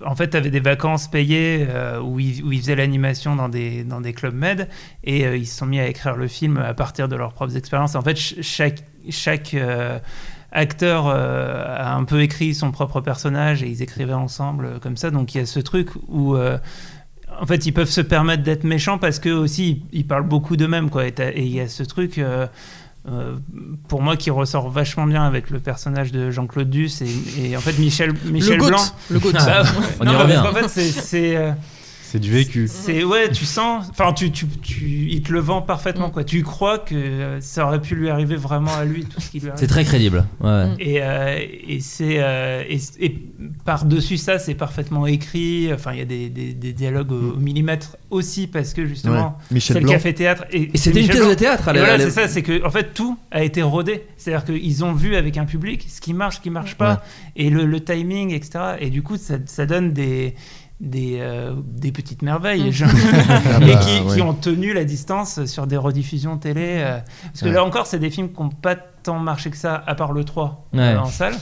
en 0.05 0.15
fait 0.15 0.35
avait 0.35 0.51
des 0.51 0.59
vacances 0.59 1.09
payées 1.09 1.67
où, 2.03 2.19
ils, 2.19 2.59
faisaient 2.59 2.75
l'animation 2.75 3.35
dans 3.35 3.49
des, 3.49 3.83
dans 3.83 4.01
des 4.01 4.13
clubs 4.13 4.35
med 4.35 4.69
et 5.03 5.21
ils 5.35 5.47
se 5.47 5.57
sont 5.57 5.65
mis 5.65 5.79
à 5.79 5.87
écrire 5.87 6.15
le 6.15 6.27
film 6.27 6.57
à 6.57 6.73
partir 6.73 7.07
de 7.07 7.15
leurs 7.15 7.33
propres 7.33 7.57
expériences. 7.57 7.95
En 7.95 8.01
fait, 8.01 8.17
ch- 8.17 8.41
chaque, 8.41 8.83
chaque, 9.09 9.55
acteur 10.51 11.07
a 11.09 11.93
un 11.93 12.03
peu 12.05 12.21
écrit 12.21 12.55
son 12.55 12.71
propre 12.71 13.01
personnage 13.01 13.61
et 13.61 13.67
ils 13.67 13.83
écrivaient 13.83 14.13
ensemble 14.13 14.79
comme 14.81 14.97
ça. 14.97 15.11
Donc 15.11 15.35
il 15.35 15.37
y 15.37 15.41
a 15.41 15.45
ce 15.45 15.59
truc 15.59 15.89
où 16.07 16.35
en 16.35 17.45
fait 17.45 17.65
ils 17.67 17.71
peuvent 17.71 17.89
se 17.89 18.01
permettre 18.01 18.41
d'être 18.41 18.63
méchants 18.63 18.97
parce 18.97 19.19
que 19.19 19.29
aussi 19.29 19.83
ils, 19.93 20.07
parlent 20.07 20.27
beaucoup 20.27 20.57
d'eux-mêmes 20.57 20.89
quoi. 20.89 21.05
Et 21.05 21.13
il 21.37 21.53
y 21.53 21.59
a 21.59 21.67
ce 21.67 21.83
truc. 21.83 22.19
Euh, 23.09 23.13
euh, 23.13 23.35
pour 23.87 24.01
moi 24.01 24.15
qui 24.17 24.29
ressort 24.29 24.69
vachement 24.69 25.05
bien 25.07 25.23
avec 25.23 25.49
le 25.49 25.59
personnage 25.59 26.11
de 26.11 26.31
Jean-Claude 26.31 26.69
Duss 26.69 27.01
et, 27.01 27.07
et 27.51 27.57
en 27.57 27.59
fait 27.59 27.77
Michel 27.79 28.13
Michel 28.25 28.59
goat, 28.59 28.67
Blanc 28.69 28.83
le 29.09 29.19
goat. 29.19 29.31
Bah, 29.33 29.63
On 29.99 30.03
y 30.03 30.11
non, 30.11 30.19
revient. 30.19 30.39
parce 30.43 30.55
qu'en 30.55 30.69
fait 30.69 30.91
c'est- 30.91 31.53
c'est 32.11 32.17
euh, 32.17 32.21
du 32.21 32.31
vécu. 32.31 32.67
c'est 32.67 33.03
ouais, 33.03 33.29
tu 33.31 33.45
sens, 33.45 33.87
enfin 33.91 34.13
tu, 34.13 34.31
tu, 34.31 34.45
tu, 34.47 34.85
il 35.09 35.21
te 35.21 35.31
le 35.31 35.39
vend 35.39 35.61
parfaitement 35.61 36.09
quoi. 36.09 36.23
Tu 36.23 36.43
crois 36.43 36.79
que 36.79 36.95
euh, 36.95 37.41
ça 37.41 37.65
aurait 37.67 37.81
pu 37.81 37.95
lui 37.95 38.09
arriver 38.09 38.35
vraiment 38.35 38.73
à 38.75 38.85
lui 38.85 39.05
tout 39.05 39.19
ce 39.21 39.29
qui 39.31 39.39
lui 39.39 39.47
arrive. 39.49 39.59
C'est 39.59 39.67
très 39.67 39.83
crédible. 39.85 40.25
Ouais. 40.41 40.67
Et, 40.79 40.97
euh, 41.01 41.37
et 41.67 41.79
c'est 41.81 42.15
euh, 42.19 42.63
et, 42.69 42.79
et 42.99 43.17
par 43.65 43.85
dessus 43.85 44.17
ça 44.17 44.39
c'est 44.39 44.55
parfaitement 44.55 45.05
écrit. 45.07 45.71
Enfin 45.73 45.93
il 45.93 45.99
y 45.99 46.01
a 46.01 46.05
des, 46.05 46.29
des, 46.29 46.53
des 46.53 46.73
dialogues 46.73 47.11
au, 47.11 47.33
au 47.33 47.37
millimètre 47.37 47.97
aussi 48.09 48.47
parce 48.47 48.73
que 48.73 48.85
justement 48.85 49.37
Ouais. 49.51 49.59
C'est 49.59 49.79
le 49.79 49.87
café 49.87 50.13
théâtre 50.13 50.45
et, 50.51 50.69
Et 50.73 50.77
c'était 50.77 51.01
une 51.01 51.07
pièce 51.07 51.27
de 51.27 51.33
théâtre. 51.33 51.67
à 51.69 51.73
la- 51.73 51.79
voilà, 51.79 51.99
c'est 52.03 52.11
ça, 52.11 52.27
c'est 52.27 52.41
que 52.41 52.65
en 52.65 52.69
fait 52.69 52.93
tout 52.93 53.17
a 53.31 53.43
été 53.43 53.61
rodé. 53.61 54.03
C'est-à-dire 54.17 54.45
qu'ils 54.45 54.83
ont 54.83 54.93
vu 54.93 55.15
avec 55.15 55.37
un 55.37 55.45
public 55.45 55.85
ce 55.89 55.99
qui 56.01 56.13
marche, 56.13 56.37
ce 56.37 56.41
qui 56.41 56.49
marche 56.49 56.75
pas, 56.75 57.03
et 57.35 57.49
le, 57.49 57.65
le 57.65 57.79
timing, 57.79 58.31
etc. 58.33 58.75
Et 58.79 58.89
du 58.89 59.01
coup, 59.01 59.17
ça, 59.17 59.35
ça 59.45 59.65
donne 59.65 59.91
des 59.93 60.35
des, 60.79 61.17
euh, 61.19 61.53
des 61.57 61.91
petites 61.91 62.21
merveilles, 62.21 62.69
Mm. 62.71 62.85
Ah 63.29 63.57
et 63.61 63.73
bah, 63.73 63.79
qui, 63.79 63.97
qui 63.99 64.01
ouais. 64.15 64.21
ont 64.21 64.33
tenu 64.33 64.73
la 64.73 64.85
distance 64.85 65.45
sur 65.45 65.67
des 65.67 65.77
rediffusions 65.77 66.37
télé. 66.37 66.77
euh, 66.79 66.99
parce 67.23 67.41
que 67.41 67.45
Ouais. 67.47 67.51
là 67.53 67.63
encore, 67.65 67.85
c'est 67.87 67.99
des 67.99 68.09
films 68.09 68.31
qui 68.31 68.41
n'ont 68.41 68.49
pas 68.49 68.75
tant 68.75 69.19
marché 69.19 69.49
que 69.49 69.57
ça, 69.57 69.83
à 69.85 69.95
part 69.95 70.13
le 70.13 70.23
3 70.23 70.67
Ouais. 70.73 70.79
euh, 70.79 70.99
en 71.01 71.05
salle. 71.05 71.35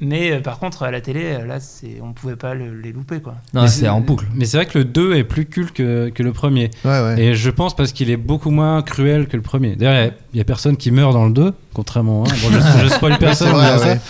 Mais 0.00 0.32
euh, 0.32 0.40
par 0.40 0.58
contre, 0.58 0.84
à 0.84 0.90
la 0.90 1.02
télé, 1.02 1.36
là, 1.46 1.60
c'est, 1.60 2.00
on 2.02 2.14
pouvait 2.14 2.34
pas 2.34 2.54
le- 2.54 2.74
les 2.80 2.92
louper, 2.92 3.20
quoi. 3.20 3.34
Non, 3.52 3.62
Mais 3.62 3.68
c'est 3.68 3.88
en 3.88 4.00
boucle. 4.00 4.26
Mais 4.34 4.46
c'est 4.46 4.56
vrai 4.56 4.64
que 4.64 4.78
le 4.78 4.84
2 4.84 5.14
est 5.16 5.22
plus 5.22 5.44
culte 5.44 5.72
que, 5.74 6.08
que 6.08 6.22
le 6.22 6.32
premier. 6.32 6.70
Ouais, 6.86 7.00
ouais. 7.02 7.20
Et 7.22 7.34
je 7.34 7.50
pense 7.50 7.76
parce 7.76 7.92
qu'il 7.92 8.10
est 8.10 8.16
beaucoup 8.16 8.50
moins 8.50 8.80
cruel 8.82 9.28
que 9.28 9.36
le 9.36 9.42
premier. 9.42 9.76
D'ailleurs, 9.76 10.12
il 10.32 10.38
y 10.38 10.40
a 10.40 10.44
personne 10.44 10.78
qui 10.78 10.90
meurt 10.90 11.12
dans 11.12 11.26
le 11.26 11.32
2, 11.32 11.52
contrairement 11.74 12.24
à 12.24 12.28
un. 12.28 12.30
Bon, 12.30 12.50
je, 12.50 12.84
je 12.84 12.88
spoil 12.88 13.18
personne. 13.20 13.50
Vrai, 13.52 13.78
ouais. 13.84 14.00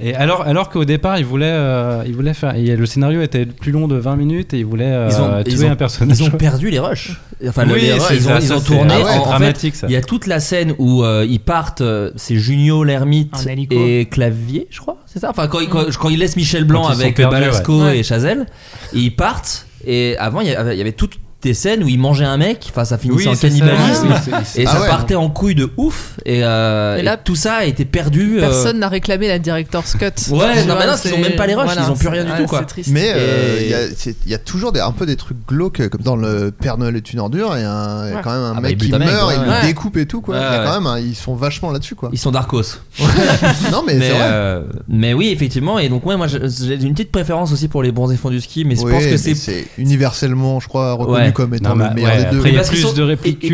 Et 0.00 0.12
alors, 0.14 0.42
alors 0.42 0.70
qu'au 0.70 0.84
départ, 0.84 1.18
il 1.18 1.24
voulait, 1.24 1.46
euh, 1.48 2.02
il 2.04 2.14
voulait 2.14 2.34
faire. 2.34 2.56
et 2.56 2.74
le 2.76 2.84
scénario 2.84 3.22
était 3.22 3.46
plus 3.46 3.70
long 3.70 3.86
de 3.86 3.94
20 3.94 4.16
minutes 4.16 4.52
et 4.52 4.58
il 4.58 4.66
voulait 4.66 4.84
euh, 4.90 5.08
Ils 5.08 5.20
ont- 5.20 5.42
tuer 5.44 5.52
ils 5.52 5.64
ont- 5.66 5.70
un 5.70 5.76
personnage. 5.76 6.18
Ils 6.18 6.26
ont 6.26 6.30
perdu 6.30 6.68
les 6.68 6.80
rushs. 6.80 7.12
Enfin, 7.46 7.64
Oui, 7.68 7.80
les 7.80 7.92
rushs, 7.92 8.02
ils, 8.10 8.22
ça, 8.22 8.36
ont, 8.36 8.38
ils 8.40 8.52
ont 8.52 8.60
tourné. 8.60 8.92
ah 8.92 8.98
ouais, 8.98 9.04
en- 9.04 9.06
en 9.06 9.22
fait, 9.24 9.28
dramatique, 9.28 9.76
ça. 9.76 9.86
Il 9.88 9.92
y 9.92 9.96
a 9.96 10.02
toute 10.02 10.26
la 10.26 10.40
scène 10.40 10.74
où 10.78 11.04
euh, 11.04 11.24
ils 11.28 11.38
partent, 11.38 11.82
c'est 12.16 12.36
Junio, 12.36 12.82
l'ermite 12.82 13.46
et 13.70 14.06
Clavier, 14.10 14.66
je 14.70 14.80
crois, 14.80 14.96
c'est 15.06 15.20
ça 15.20 15.30
Enfin, 15.30 15.46
quand, 15.46 15.60
ils- 15.60 15.68
quand, 15.68 15.84
quand 15.96 16.08
ils 16.08 16.18
laissent 16.18 16.36
Michel 16.36 16.64
Blanc 16.64 16.82
Quand 16.88 16.94
ils 16.94 17.02
avec 17.02 17.14
perdus, 17.14 17.32
Balasco 17.32 17.84
ouais. 17.84 17.98
et 17.98 18.02
Chazelle, 18.02 18.46
et 18.94 18.98
ils 18.98 19.14
partent, 19.14 19.66
et 19.86 20.16
avant, 20.18 20.40
il 20.40 20.48
y 20.48 20.54
avait, 20.54 20.74
il 20.74 20.78
y 20.78 20.80
avait 20.80 20.90
toutes 20.92 21.18
des 21.44 21.54
scènes 21.54 21.84
où 21.84 21.88
ils 21.88 21.98
mangeaient 21.98 22.24
un 22.24 22.36
mec, 22.36 22.66
enfin, 22.70 22.84
ça 22.84 22.98
finissait 22.98 23.28
Oui, 23.28 23.32
en 23.32 23.34
ça. 23.34 23.48
cannibalisme. 23.48 24.08
Oui, 24.08 24.32
c'est- 24.44 24.62
Et 24.62 24.66
Ah 24.66 24.72
ça 24.72 24.80
ouais. 24.82 24.88
partait 24.88 25.14
en 25.14 25.28
couille 25.30 25.54
de 25.54 25.70
ouf, 25.76 26.14
et, 26.24 26.42
euh, 26.44 26.96
Et 26.96 27.00
et 27.00 27.02
là, 27.02 27.16
tout 27.16 27.36
ça 27.36 27.54
a 27.56 27.64
été 27.64 27.84
perdu. 27.84 28.38
euh, 28.38 28.40
Personne 28.40 28.78
n'a 28.78 28.88
réclamé 28.88 29.28
la 29.28 29.38
director's 29.38 29.92
cut. 29.94 30.06
Ouais, 30.32 30.64
non, 30.66 30.74
mais 30.78 30.86
non, 30.86 30.94
qu'ils 31.00 31.14
ont 31.14 31.18
même 31.18 31.36
pas 31.36 31.46
les 31.46 31.54
rushs, 31.54 31.70
ils 31.76 31.90
ont 31.90 31.94
plus 31.96 32.08
rien 32.08 32.24
du 32.24 32.30
c'est- 32.30 32.36
tout, 32.36 32.42
ouais, 32.42 32.48
quoi. 32.48 32.58
c'est 32.60 32.66
triste. 32.66 32.90
Mais 32.92 33.12
euh, 33.14 33.58
Et- 33.60 33.64
il 33.64 33.70
y 33.70 33.74
a- 33.74 33.88
c'est- 33.96 34.16
il 34.24 34.32
y, 34.32 34.34
a 34.34 34.38
toujours 34.38 34.72
des, 34.72 34.80
un 34.80 34.92
peu 34.92 35.06
des 35.06 35.16
trucs 35.16 35.36
glauques, 35.46 35.88
comme 35.88 36.00
dans 36.02 36.16
le 36.16 36.50
Père 36.50 36.78
Noël 36.78 36.96
est 36.96 37.12
une 37.12 37.20
ordure, 37.20 37.52
il 37.56 37.60
y 37.60 37.64
a, 37.64 37.70
un- 37.72 38.06
il 38.06 38.10
y 38.10 38.12
a 38.12 38.16
Ouais. 38.16 38.22
quand 38.24 38.32
même 38.32 38.40
un 38.42 38.50
Ah 38.52 38.54
bah, 38.54 38.60
mec 38.62 38.72
il 38.72 38.78
qui 38.78 38.84
bute 38.86 38.94
un 38.94 38.98
mec, 38.98 39.08
meurt, 39.08 39.28
ouais. 39.28 39.34
il 39.36 39.48
Ouais. 39.48 39.60
le 39.62 39.66
découpe 39.68 39.96
et 39.98 40.06
tout, 40.06 40.20
quoi. 40.20 40.34
Ouais, 40.34 40.40
Il 40.40 40.44
y 40.44 40.46
a 40.46 40.58
ouais. 40.60 40.66
quand 40.66 40.74
même, 40.74 40.86
un- 40.86 40.98
ils 40.98 41.14
sont 41.14 41.34
vachement 41.34 41.70
là-dessus, 41.70 41.94
quoi. 41.94 42.08
Ils 42.12 42.18
sont 42.18 42.30
Darkos. 42.30 42.62
non, 43.70 43.82
mais, 43.86 43.94
mais, 43.94 44.08
c'est 44.08 44.14
vrai. 44.14 44.60
mais 44.88 45.14
oui, 45.14 45.28
effectivement. 45.30 45.78
Et 45.78 45.88
donc, 45.88 46.06
ouais, 46.06 46.16
moi, 46.16 46.26
j'ai 46.28 46.38
une 46.74 46.92
petite 46.94 47.12
préférence 47.12 47.52
aussi 47.52 47.68
pour 47.68 47.82
les 47.82 47.92
bronzés 47.92 48.16
fonds 48.16 48.30
du 48.30 48.40
ski, 48.40 48.64
mais 48.64 48.76
je 48.76 48.82
pense 48.82 49.04
que 49.04 49.16
c'est. 49.16 49.66
universellement, 49.78 50.60
je 50.60 50.68
crois, 50.68 50.92
reconnu 50.94 51.18
Ouais. 51.18 51.32
Comme 51.34 51.52
étant 51.54 51.76
Non, 51.76 51.88
le 51.88 51.94
meilleur 51.94 52.10
ouais, 52.12 52.24
des 52.24 52.30
deux. 52.30 52.36
après, 52.38 52.48
il 52.50 52.54
y 52.54 52.58
a 52.58 52.62
plus 52.64 52.94
de 52.94 53.02
répliques 53.02 53.44
et- 53.44 53.48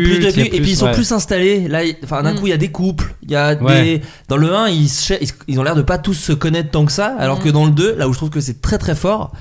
puis 0.61 0.71
ils 0.71 0.75
sont 0.77 0.85
ouais. 0.85 0.91
plus 0.93 1.11
installés. 1.11 1.67
Là, 1.67 1.81
d'un 2.23 2.33
Mm. 2.33 2.35
coup, 2.39 2.47
il 2.47 2.51
y 2.51 2.53
a 2.53 2.57
des 2.57 2.69
couples. 2.71 3.13
Il 3.23 3.31
y 3.31 3.35
a 3.35 3.55
Ouais. 3.55 3.83
des. 3.83 4.01
Dans 4.29 4.37
le 4.37 4.53
1, 4.55 4.69
ils, 4.69 4.87
se 4.87 5.03
cher- 5.05 5.17
ils, 5.21 5.29
ils 5.49 5.59
ont 5.59 5.63
l'air 5.63 5.75
de 5.75 5.81
pas 5.81 5.97
tous 5.97 6.13
se 6.13 6.31
connaître 6.31 6.71
tant 6.71 6.85
que 6.85 6.91
ça, 6.91 7.15
alors 7.19 7.39
Mm. 7.39 7.43
que 7.43 7.49
dans 7.49 7.65
le 7.65 7.71
2, 7.71 7.95
là 7.97 8.07
où 8.07 8.13
je 8.13 8.17
trouve 8.17 8.29
que 8.29 8.39
c'est 8.41 8.61
très 8.61 8.77
très 8.77 8.95
fort. 8.95 9.31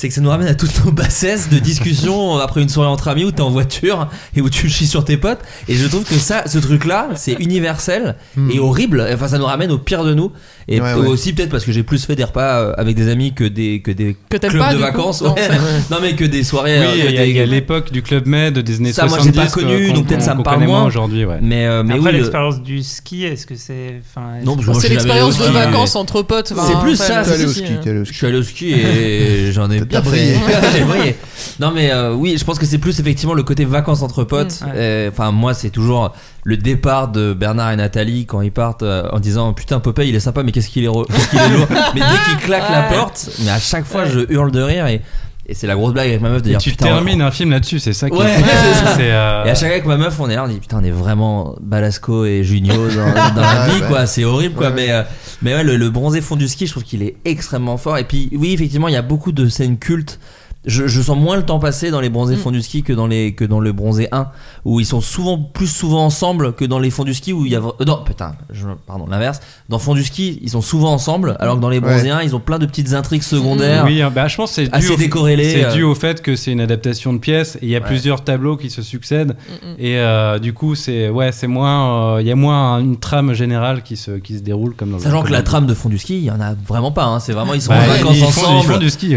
C'est 0.00 0.06
que 0.06 0.14
ça 0.14 0.20
nous 0.20 0.28
ramène 0.30 0.46
à 0.46 0.54
toutes 0.54 0.84
nos 0.84 0.92
bassesses 0.92 1.48
de 1.50 1.58
discussion 1.58 2.36
après 2.38 2.62
une 2.62 2.68
soirée 2.68 2.88
entre 2.88 3.08
amis 3.08 3.24
où 3.24 3.32
t'es 3.32 3.40
en 3.40 3.50
voiture 3.50 4.06
et 4.36 4.40
où 4.40 4.48
tu 4.48 4.68
chies 4.68 4.86
sur 4.86 5.04
tes 5.04 5.16
potes. 5.16 5.40
Et 5.66 5.74
je 5.74 5.88
trouve 5.88 6.04
que 6.04 6.14
ça, 6.14 6.44
ce 6.46 6.58
truc-là, 6.58 7.08
c'est 7.16 7.32
universel 7.40 8.14
Hmm. 8.36 8.48
et 8.52 8.60
horrible. 8.60 9.04
Enfin, 9.12 9.26
ça 9.26 9.38
nous 9.38 9.46
ramène 9.46 9.72
au 9.72 9.78
pire 9.78 10.04
de 10.04 10.14
nous. 10.14 10.30
Et 10.68 10.80
Ouais, 10.80 10.94
ouais. 10.94 11.06
aussi 11.08 11.32
peut-être 11.32 11.50
parce 11.50 11.64
que 11.64 11.72
j'ai 11.72 11.82
plus 11.82 12.04
fait 12.04 12.14
des 12.14 12.22
repas 12.24 12.60
euh, 12.60 12.72
avec 12.76 12.94
des 12.94 13.08
amis 13.08 13.32
que 13.32 13.42
des 13.42 13.80
que 13.80 13.90
des 13.90 14.16
Que 14.28 14.36
clubs 14.36 14.58
pas, 14.58 14.70
de 14.70 14.76
coup 14.76 14.82
vacances. 14.82 15.22
Non, 15.22 15.34
ouais. 15.34 15.40
c'est- 15.50 15.90
non 15.94 15.98
mais 16.00 16.14
que 16.14 16.24
des 16.26 16.44
soirées. 16.44 16.78
Oui, 16.78 16.86
euh, 16.86 16.92
il 17.08 17.14
y 17.14 17.18
a- 17.18 17.24
des- 17.24 17.30
il 17.30 17.36
y 17.36 17.40
a 17.40 17.46
l'époque 17.46 17.90
du 17.90 18.02
Club 18.02 18.26
Med 18.26 18.58
des 18.58 18.76
années 18.76 18.92
Ça, 18.92 19.06
moi, 19.06 19.18
70. 19.18 19.34
j'ai 19.40 19.44
pas 19.46 19.50
connu, 19.50 19.88
qu'on- 19.88 19.94
donc 19.94 20.06
peut-être 20.06 20.22
ça 20.22 20.34
me 20.36 20.42
parle 20.44 20.62
moins. 20.64 20.84
aujourd'hui, 20.84 21.24
ouais. 21.24 21.38
Mais, 21.42 21.64
euh, 21.66 21.82
mais 21.82 21.94
Après, 21.94 22.06
oui, 22.06 22.12
le- 22.12 22.18
l'expérience 22.18 22.62
du 22.62 22.82
ski, 22.84 23.24
est-ce 23.24 23.46
que 23.46 23.56
c'est. 23.56 24.00
Enfin, 24.14 24.26
Non, 24.44 24.54
parce 24.54 24.66
que 24.66 24.72
moi, 24.72 24.80
C'est 24.80 24.88
l'expérience 24.90 25.38
de 25.38 25.44
vacances 25.44 25.96
entre 25.96 26.22
potes. 26.22 26.52
C'est 26.54 26.78
plus 26.80 26.96
ça, 26.96 27.20
euh, 27.22 27.34
au 27.34 27.38
Je 27.40 27.46
ski. 27.48 27.64
suis 28.12 28.26
allé 28.26 28.38
au 28.38 28.42
ski 28.44 28.72
et 28.72 29.50
j'en 29.52 29.70
ai 29.70 29.80
bien 29.88 30.00
T'as 30.00 30.10
fait. 30.10 30.16
brillé. 30.16 30.38
J'ai 30.72 30.84
brillé. 30.84 31.16
Non 31.60 31.72
mais 31.72 31.90
euh, 31.90 32.14
oui, 32.14 32.36
je 32.38 32.44
pense 32.44 32.56
que 32.58 32.66
c'est 32.66 32.78
plus 32.78 33.00
effectivement 33.00 33.34
le 33.34 33.42
côté 33.42 33.64
vacances 33.64 34.02
entre 34.02 34.22
potes. 34.22 34.60
Mm. 34.60 34.64
Ouais. 34.66 34.72
Euh, 34.76 35.10
Enfin 35.10 35.32
moi 35.32 35.54
c'est 35.54 35.70
toujours 35.70 36.14
le 36.44 36.56
départ 36.56 37.08
de 37.08 37.32
Bernard 37.34 37.72
et 37.72 37.76
Nathalie 37.76 38.26
quand 38.26 38.40
ils 38.42 38.52
partent 38.52 38.84
euh, 38.84 39.08
en 39.10 39.18
disant 39.18 39.52
putain 39.52 39.80
Popeye 39.80 40.08
il 40.08 40.14
est 40.14 40.20
sympa 40.20 40.42
mais 40.44 40.52
qu'est-ce 40.52 40.68
qu'il 40.68 40.84
est, 40.84 40.88
qu'il 41.30 41.38
est 41.38 41.48
lourd. 41.48 41.66
mais 41.94 42.00
dès 42.00 42.30
qu'il 42.30 42.36
claque 42.46 42.70
la 42.70 42.82
porte, 42.84 43.28
mais 43.44 43.50
à 43.50 43.58
chaque 43.58 43.84
fois 43.86 44.04
je 44.04 44.20
hurle 44.28 44.52
de 44.52 44.62
rire 44.62 44.86
et, 44.86 45.02
et 45.48 45.54
c'est 45.54 45.66
la 45.66 45.74
grosse 45.74 45.92
blague 45.92 46.08
avec 46.08 46.20
ma 46.20 46.28
meuf 46.30 46.42
de 46.42 46.48
Et 46.48 46.50
dire 46.50 46.58
tu 46.60 46.70
putain. 46.70 46.86
termines 46.86 47.22
un 47.22 47.30
film 47.30 47.50
là-dessus, 47.50 47.78
c'est 47.78 47.92
ça 47.94 48.10
qui 48.10 48.16
Ouais, 48.16 48.26
est 48.26 48.40
ça. 48.42 48.94
C'est, 48.96 49.10
euh, 49.10 49.44
Et 49.44 49.50
à 49.50 49.54
chaque 49.54 49.58
fois 49.60 49.68
avec 49.70 49.86
ma 49.86 49.96
meuf, 49.96 50.18
on 50.20 50.28
est 50.28 50.34
là, 50.34 50.44
on 50.44 50.48
dit 50.48 50.58
putain, 50.60 50.78
on 50.80 50.84
est 50.84 50.90
vraiment 50.90 51.56
Balasco 51.60 52.24
et 52.26 52.44
Junio 52.44 52.74
dans, 52.74 53.34
dans 53.34 53.40
la 53.40 53.66
Ouais, 53.66 53.74
vie, 53.74 53.80
ouais. 53.82 53.88
quoi. 53.88 54.06
C'est 54.06 54.24
horrible, 54.24 54.54
quoi. 54.54 54.70
Mais, 54.70 54.90
euh, 54.90 55.02
mais 55.42 55.54
ouais, 55.54 55.64
le, 55.64 55.76
le 55.76 55.90
bronzé 55.90 56.20
fond 56.20 56.36
du 56.36 56.48
ski, 56.48 56.66
je 56.66 56.72
trouve 56.72 56.84
qu'il 56.84 57.02
est 57.02 57.16
extrêmement 57.24 57.76
fort. 57.78 57.96
Et 57.98 58.04
puis, 58.04 58.28
oui, 58.34 58.52
effectivement, 58.52 58.88
il 58.88 58.94
y 58.94 58.98
a 58.98 59.02
beaucoup 59.02 59.32
de 59.32 59.48
scènes 59.48 59.78
cultes. 59.78 60.18
Je, 60.66 60.88
je 60.88 61.00
sens 61.00 61.16
moins 61.16 61.36
le 61.36 61.44
temps 61.44 61.60
passer 61.60 61.90
dans 61.92 62.00
les 62.00 62.08
bronzés 62.10 62.34
Mm. 62.34 62.38
fonds 62.40 62.50
du 62.50 62.62
ski 62.62 62.82
que 62.82 62.92
dans 62.92 63.06
les 63.06 63.32
que 63.32 63.44
dans 63.44 63.60
le 63.60 63.72
bronzé 63.72 64.08
1 64.10 64.26
où 64.64 64.80
ils 64.80 64.86
sont 64.86 65.00
souvent 65.00 65.38
plus 65.38 65.68
souvent 65.68 66.04
ensemble 66.04 66.52
que 66.52 66.64
dans 66.64 66.80
les 66.80 66.90
fonds 66.90 67.04
du 67.04 67.14
ski 67.14 67.32
où 67.32 67.46
il 67.46 67.52
y 67.52 67.54
a 67.56 67.60
euh, 67.60 67.84
non 67.86 68.00
putain 68.04 68.32
je- 68.50 68.66
pardon 68.86 69.06
l'inverse 69.08 69.38
dans 69.68 69.78
fond 69.78 69.94
du 69.94 70.02
ski 70.02 70.40
ils 70.42 70.50
sont 70.50 70.60
souvent 70.60 70.92
ensemble 70.92 71.36
alors 71.38 71.54
que 71.56 71.60
dans 71.60 71.68
les 71.70 71.78
bronzés 71.80 72.10
1 72.10 72.22
ils 72.22 72.34
ont 72.34 72.40
plein 72.40 72.58
de 72.58 72.66
petites 72.66 72.92
intrigues 72.92 73.22
secondaires 73.22 73.84
Oui, 73.86 74.02
hein, 74.02 74.10
bah, 74.12 74.26
je 74.26 74.36
pense 74.36 74.50
que 74.50 74.54
c'est 74.56 74.64
dû, 74.64 74.70
assez 74.74 74.96
décorrélées 74.96 75.48
c'est 75.48 75.64
euh. 75.66 75.72
dû 75.72 75.84
au 75.84 75.94
fait 75.94 76.20
que 76.22 76.34
c'est 76.34 76.50
une 76.50 76.60
adaptation 76.60 77.12
de 77.12 77.18
pièces 77.18 77.54
et 77.56 77.60
il 77.62 77.68
y 77.68 77.76
a 77.76 77.78
Ouais. 77.78 77.86
plusieurs 77.86 78.24
tableaux 78.24 78.56
qui 78.56 78.68
se 78.68 78.82
succèdent 78.82 79.36
Mm, 79.62 79.68
mm. 79.68 79.74
et 79.78 79.98
euh, 80.00 80.38
du 80.40 80.52
coup 80.54 80.74
c'est 80.74 81.08
ouais 81.08 81.30
c'est 81.30 81.46
moins 81.46 82.16
euh, 82.16 82.20
il 82.20 82.26
y 82.26 82.32
a 82.32 82.36
moins 82.36 82.80
une 82.80 82.98
trame 82.98 83.32
générale 83.32 83.82
qui 83.84 83.96
se 83.96 84.10
qui 84.18 84.36
se 84.36 84.42
déroule 84.42 84.74
comme 84.74 84.90
dans 84.90 84.98
sachant 84.98 85.22
que 85.22 85.30
la 85.30 85.42
trame 85.42 85.66
de 85.66 85.74
fond 85.74 85.88
du 85.88 85.98
ski 85.98 86.18
il 86.18 86.24
y 86.24 86.30
en 86.32 86.40
a 86.40 86.54
vraiment 86.66 86.90
pas 86.90 87.04
hein. 87.04 87.20
c'est 87.20 87.32
vraiment 87.32 87.54
ils 87.54 87.62
sont 87.62 87.70
Bah, 87.72 87.78
en 87.84 87.86
vacances 87.86 88.16
ils 88.16 88.20
font, 88.22 88.26
ensemble 88.28 88.58
ils 88.64 88.72
font 88.72 88.78
du 88.78 88.90
ski. 88.90 89.14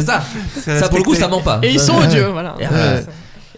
C'est 0.00 0.06
ça, 0.06 0.22
ça. 0.80 0.88
Pour 0.88 0.98
le 0.98 1.04
coup 1.04 1.14
ça 1.14 1.28
ment 1.28 1.40
pas. 1.40 1.60
Et 1.62 1.70
ils 1.72 1.80
sont 1.80 1.96
odieux, 1.96 2.26
voilà. 2.28 2.54
Euh, 2.60 3.02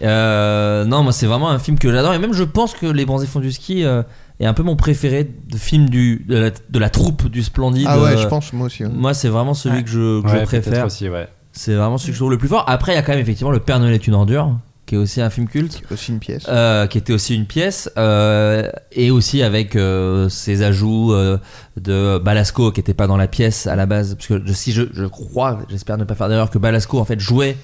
euh, 0.01 0.85
non, 0.85 1.03
moi 1.03 1.11
c'est 1.11 1.25
vraiment 1.25 1.49
un 1.49 1.59
film 1.59 1.77
que 1.77 1.91
j'adore 1.91 2.13
et 2.13 2.19
même 2.19 2.33
je 2.33 2.43
pense 2.43 2.73
que 2.73 2.85
Les 2.85 3.05
Bronzés 3.05 3.27
font 3.27 3.39
du 3.41 3.51
ski 3.51 3.83
euh, 3.83 4.01
est 4.39 4.45
un 4.45 4.53
peu 4.53 4.63
mon 4.63 4.75
préféré 4.77 5.23
de 5.49 5.57
film 5.57 5.89
du 5.89 6.25
de 6.27 6.37
la, 6.37 6.49
de 6.51 6.79
la 6.79 6.89
troupe 6.89 7.27
du 7.27 7.43
Splendide. 7.43 7.85
Ah 7.89 7.99
ouais, 7.99 8.11
euh, 8.13 8.17
je 8.17 8.27
pense, 8.27 8.53
moi 8.53 8.67
aussi. 8.67 8.83
ouais. 8.85 8.91
Moi 8.93 9.13
c'est 9.13 9.27
vraiment 9.29 9.53
celui 9.53 9.77
Ouais. 9.77 9.83
que 9.83 9.89
je, 9.89 10.21
que 10.21 10.27
Ouais, 10.27 10.39
je 10.45 10.49
peut-être 10.49 10.63
préfère. 10.67 10.85
aussi 10.85 11.09
ouais 11.09 11.27
C'est 11.51 11.75
vraiment 11.75 11.97
celui 11.97 12.11
que 12.11 12.15
je 12.15 12.19
trouve 12.19 12.31
le 12.31 12.37
plus 12.37 12.47
fort. 12.47 12.63
Après 12.67 12.93
il 12.93 12.95
y 12.95 12.97
a 12.97 13.01
quand 13.01 13.11
même 13.11 13.19
effectivement 13.21 13.51
Le 13.51 13.59
Père 13.59 13.79
Noël 13.79 13.93
est 13.93 14.07
une 14.07 14.13
ordure 14.15 14.51
qui 14.89 14.95
est 14.95 14.97
aussi 14.97 15.21
un 15.21 15.29
film 15.29 15.47
culte. 15.47 15.81
Aussi 15.91 16.11
une 16.11 16.17
pièce. 16.17 16.45
Euh, 16.49 16.87
qui 16.87 16.97
était 16.97 17.13
aussi 17.13 17.35
une 17.35 17.45
pièce 17.45 17.91
euh, 17.97 18.67
et 18.91 19.11
aussi 19.11 19.43
avec 19.43 19.75
euh, 19.75 20.27
ses 20.29 20.63
ajouts 20.63 21.13
euh, 21.13 21.37
de 21.79 22.17
Balasco 22.17 22.71
qui 22.71 22.79
était 22.79 22.95
pas 22.95 23.05
dans 23.05 23.15
la 23.17 23.27
pièce 23.27 23.67
à 23.67 23.75
la 23.75 23.85
base 23.85 24.15
parce 24.15 24.25
que 24.27 24.41
je- 24.43 24.51
si 24.53 24.71
je, 24.71 24.81
je 24.91 25.05
crois 25.05 25.59
j'espère 25.69 25.97
ne 25.99 26.05
pas 26.05 26.15
faire 26.15 26.27
d'erreur 26.27 26.49
que 26.49 26.57
Balasco 26.57 26.97
en 26.99 27.05
fait 27.05 27.19
jouait 27.19 27.55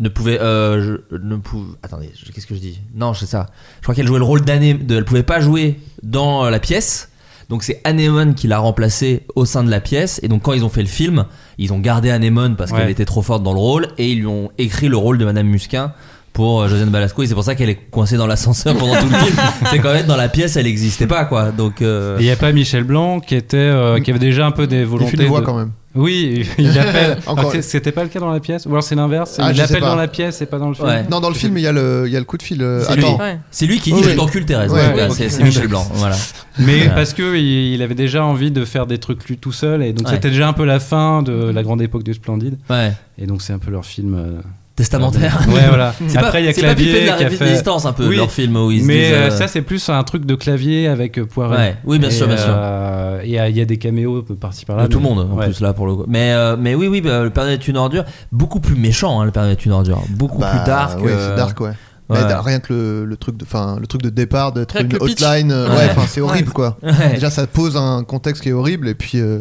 ne 0.00 0.08
pouvait 0.08 0.40
euh, 0.40 1.00
je- 1.10 1.16
ne 1.16 1.34
pouvait 1.36 1.72
attendez 1.82 2.10
qu'est-ce 2.32 2.46
que 2.46 2.54
je 2.54 2.60
dis? 2.60 2.78
Non 2.94 3.12
c'est 3.12 3.26
ça 3.26 3.46
je 3.78 3.82
crois 3.82 3.96
qu'elle 3.96 4.06
jouait 4.06 4.20
le 4.20 4.24
rôle 4.24 4.42
d'Ané 4.42 4.74
de, 4.74 4.94
elle 4.96 5.04
pouvait 5.04 5.24
pas 5.24 5.40
jouer 5.40 5.80
dans 6.04 6.44
euh, 6.44 6.50
la 6.50 6.60
pièce 6.60 7.08
donc 7.48 7.64
c'est 7.64 7.80
Anémone 7.82 8.34
qui 8.34 8.46
l'a 8.46 8.58
remplacée 8.60 9.24
au 9.34 9.44
sein 9.46 9.64
de 9.64 9.70
la 9.70 9.80
pièce 9.80 10.20
et 10.22 10.28
donc 10.28 10.42
quand 10.42 10.52
ils 10.52 10.64
ont 10.64 10.68
fait 10.68 10.82
le 10.82 10.86
film 10.88 11.24
ils 11.58 11.72
ont 11.72 11.80
gardé 11.80 12.10
Anémone 12.10 12.54
parce 12.54 12.70
Ouais. 12.70 12.78
qu'elle 12.78 12.90
était 12.90 13.04
trop 13.04 13.22
forte 13.22 13.42
dans 13.42 13.52
le 13.54 13.58
rôle 13.58 13.88
et 13.98 14.12
ils 14.12 14.18
lui 14.20 14.26
ont 14.26 14.52
écrit 14.58 14.88
le 14.88 14.96
rôle 14.96 15.18
de 15.18 15.24
Madame 15.24 15.48
Musquin 15.48 15.92
pour 16.38 16.62
euh, 16.62 16.68
Josiane 16.68 16.90
Balasco 16.90 17.20
et 17.24 17.26
c'est 17.26 17.34
pour 17.34 17.42
ça 17.42 17.56
qu'elle 17.56 17.68
est 17.68 17.90
coincée 17.90 18.16
dans 18.16 18.28
l'ascenseur 18.28 18.76
pendant 18.76 18.94
tout 18.94 19.08
le 19.08 19.16
film. 19.16 19.36
C'est 19.72 19.80
quand 19.80 19.92
même 19.92 20.06
dans 20.06 20.16
la 20.16 20.28
pièce, 20.28 20.54
elle 20.54 20.66
n'existait 20.66 21.08
pas 21.08 21.24
quoi. 21.24 21.50
Donc 21.50 21.82
euh, 21.82 22.16
il 22.20 22.24
n'y 22.26 22.30
a 22.30 22.36
pas 22.36 22.52
Michel 22.52 22.84
Blanc 22.84 23.18
qui 23.18 23.34
était 23.34 23.56
euh, 23.56 23.98
qui 23.98 24.10
avait 24.10 24.20
déjà 24.20 24.46
un 24.46 24.52
peu 24.52 24.68
des 24.68 24.78
Il 24.78 24.84
volontés. 24.86 25.16
fait 25.16 25.22
une 25.24 25.28
voix 25.28 25.40
de- 25.40 25.46
quand 25.46 25.56
même. 25.58 25.72
Oui, 25.96 26.46
il 26.58 26.78
appelle. 26.78 27.18
Encore. 27.26 27.52
C'était 27.60 27.90
pas 27.90 28.04
le 28.04 28.08
cas 28.08 28.20
dans 28.20 28.30
la 28.30 28.38
pièce? 28.38 28.66
Ou 28.66 28.68
alors 28.68 28.84
c'est 28.84 28.94
l'inverse? 28.94 29.36
Ah, 29.40 29.50
Il 29.52 29.60
appelle 29.60 29.80
dans 29.80 29.96
la 29.96 30.06
pièce 30.06 30.40
et 30.42 30.46
pas 30.46 30.58
dans 30.58 30.68
le 30.68 30.74
film? 30.74 30.86
Ouais. 30.86 31.04
Non, 31.10 31.18
dans 31.18 31.28
le 31.30 31.34
film, 31.34 31.58
il 31.58 31.62
y 31.62 31.66
a 31.66 31.72
le, 31.72 32.04
il 32.06 32.12
y 32.12 32.16
a 32.16 32.20
le 32.20 32.24
coup 32.24 32.36
de 32.36 32.42
fil. 32.44 32.62
euh, 32.62 32.84
C'est 32.84 32.92
Attends. 32.92 33.16
lui. 33.16 33.24
Ouais. 33.24 33.38
c'est 33.50 33.66
lui 33.66 33.80
qui 33.80 33.90
dit 33.92 33.98
Oui, 34.00 34.06
je 34.10 34.14
t'encule 34.14 34.44
Thérèse. 34.46 34.72
C'est 35.16 35.42
Michel 35.42 35.66
Blanc. 35.66 35.84
Voilà. 35.94 36.14
Mais 36.60 36.88
parce 36.94 37.14
que 37.14 37.36
il, 37.36 37.74
il 37.74 37.82
avait 37.82 37.96
déjà 37.96 38.22
envie 38.24 38.52
de 38.52 38.64
faire 38.64 38.86
des 38.86 38.98
trucs 38.98 39.24
lui 39.24 39.38
tout 39.38 39.50
seul 39.50 39.82
et 39.82 39.92
donc 39.92 40.06
Ouais. 40.06 40.14
c'était 40.14 40.30
déjà 40.30 40.46
un 40.46 40.52
peu 40.52 40.64
la 40.64 40.78
fin 40.78 41.22
de 41.22 41.50
la 41.50 41.62
grande 41.64 41.82
époque 41.82 42.04
du 42.04 42.14
Splendide 42.14 42.58
Ouais. 42.70 42.92
et 43.18 43.26
donc 43.26 43.42
c'est 43.42 43.52
un 43.52 43.58
peu 43.58 43.72
leur 43.72 43.84
film. 43.84 44.40
Testamentaire. 44.78 45.40
Ouais 45.48 45.60
voilà. 45.68 45.92
C'est 46.06 46.16
Après 46.16 46.30
pas, 46.32 46.40
il 46.40 46.46
y 46.46 46.48
a 46.48 46.52
c'est 46.54 46.62
pas 46.62 46.74
plus 46.74 46.84
fait 46.84 46.90
Clavier 46.90 47.02
de 47.02 47.06
la 47.06 47.16
qui 47.16 47.24
a 47.24 47.30
fait. 47.30 47.68
un 47.88 47.92
peu 47.92 48.08
Oui. 48.08 48.16
leur 48.16 48.30
film 48.30 48.56
où 48.56 48.70
ils 48.70 48.80
se 48.82 48.86
Mais 48.86 48.94
disent, 48.94 49.12
euh, 49.12 49.26
euh, 49.26 49.30
ça 49.30 49.48
c'est 49.48 49.60
plus 49.62 49.88
un 49.88 50.02
truc 50.04 50.24
de 50.24 50.34
clavier 50.34 50.86
avec 50.88 51.18
euh, 51.18 51.26
Poiret. 51.26 51.56
Ouais. 51.56 51.76
Oui, 51.84 51.98
bien 51.98 52.08
Et, 52.08 52.12
sûr, 52.12 52.26
bien 52.28 52.36
sûr. 52.36 52.46
euh, 52.56 53.20
Et 53.22 53.26
il 53.26 53.32
y, 53.32 53.38
a- 53.38 53.48
il 53.48 53.56
y 53.56 53.60
a 53.60 53.64
des 53.64 53.76
caméos 53.76 54.22
par-ci 54.22 54.64
par-là. 54.64 54.84
de 54.84 54.88
tout 54.88 54.98
le 54.98 55.02
mais- 55.04 55.14
monde 55.14 55.28
en 55.32 55.36
ouais. 55.36 55.46
plus 55.46 55.60
là 55.60 55.72
pour 55.72 55.86
le 55.86 55.94
coup. 55.96 56.04
Mais 56.06 56.32
euh, 56.32 56.56
mais 56.58 56.74
oui 56.74 56.86
oui 56.86 57.00
bah, 57.00 57.22
le 57.24 57.30
Père 57.30 57.48
est 57.48 57.68
une 57.68 57.76
ordure 57.76 58.04
beaucoup 58.32 58.60
plus 58.60 58.76
méchant 58.76 59.20
hein, 59.20 59.24
le 59.24 59.32
Père 59.32 59.44
est 59.44 59.66
une 59.66 59.72
ordure 59.72 60.02
beaucoup 60.10 60.38
Bah, 60.38 60.50
plus 60.50 60.64
dark. 60.66 60.98
euh, 61.04 61.30
c'est 61.30 61.36
dark, 61.36 61.60
ouais. 61.60 61.68
ouais. 61.68 61.74
Mais 62.10 62.34
rien 62.34 62.60
que 62.60 62.72
le, 62.72 63.04
le 63.04 63.16
truc 63.16 63.36
de, 63.36 63.44
enfin, 63.44 63.76
le 63.80 63.86
truc 63.88 64.02
de 64.02 64.10
départ 64.10 64.52
d'être 64.52 64.80
une 64.80 64.94
hotline, 65.00 65.50
euh, 65.52 65.68
Ouais. 65.68 65.76
ouais, 65.76 65.88
enfin, 65.90 66.04
c'est 66.08 66.20
horrible 66.20 66.52
quoi. 66.52 66.78
Ouais. 66.84 67.14
Déjà, 67.14 67.30
ça 67.30 67.46
pose 67.48 67.76
un 67.76 68.04
contexte 68.04 68.42
qui 68.44 68.50
est 68.50 68.52
horrible 68.52 68.88
et 68.88 68.94
puis. 68.94 69.18
euh, 69.20 69.40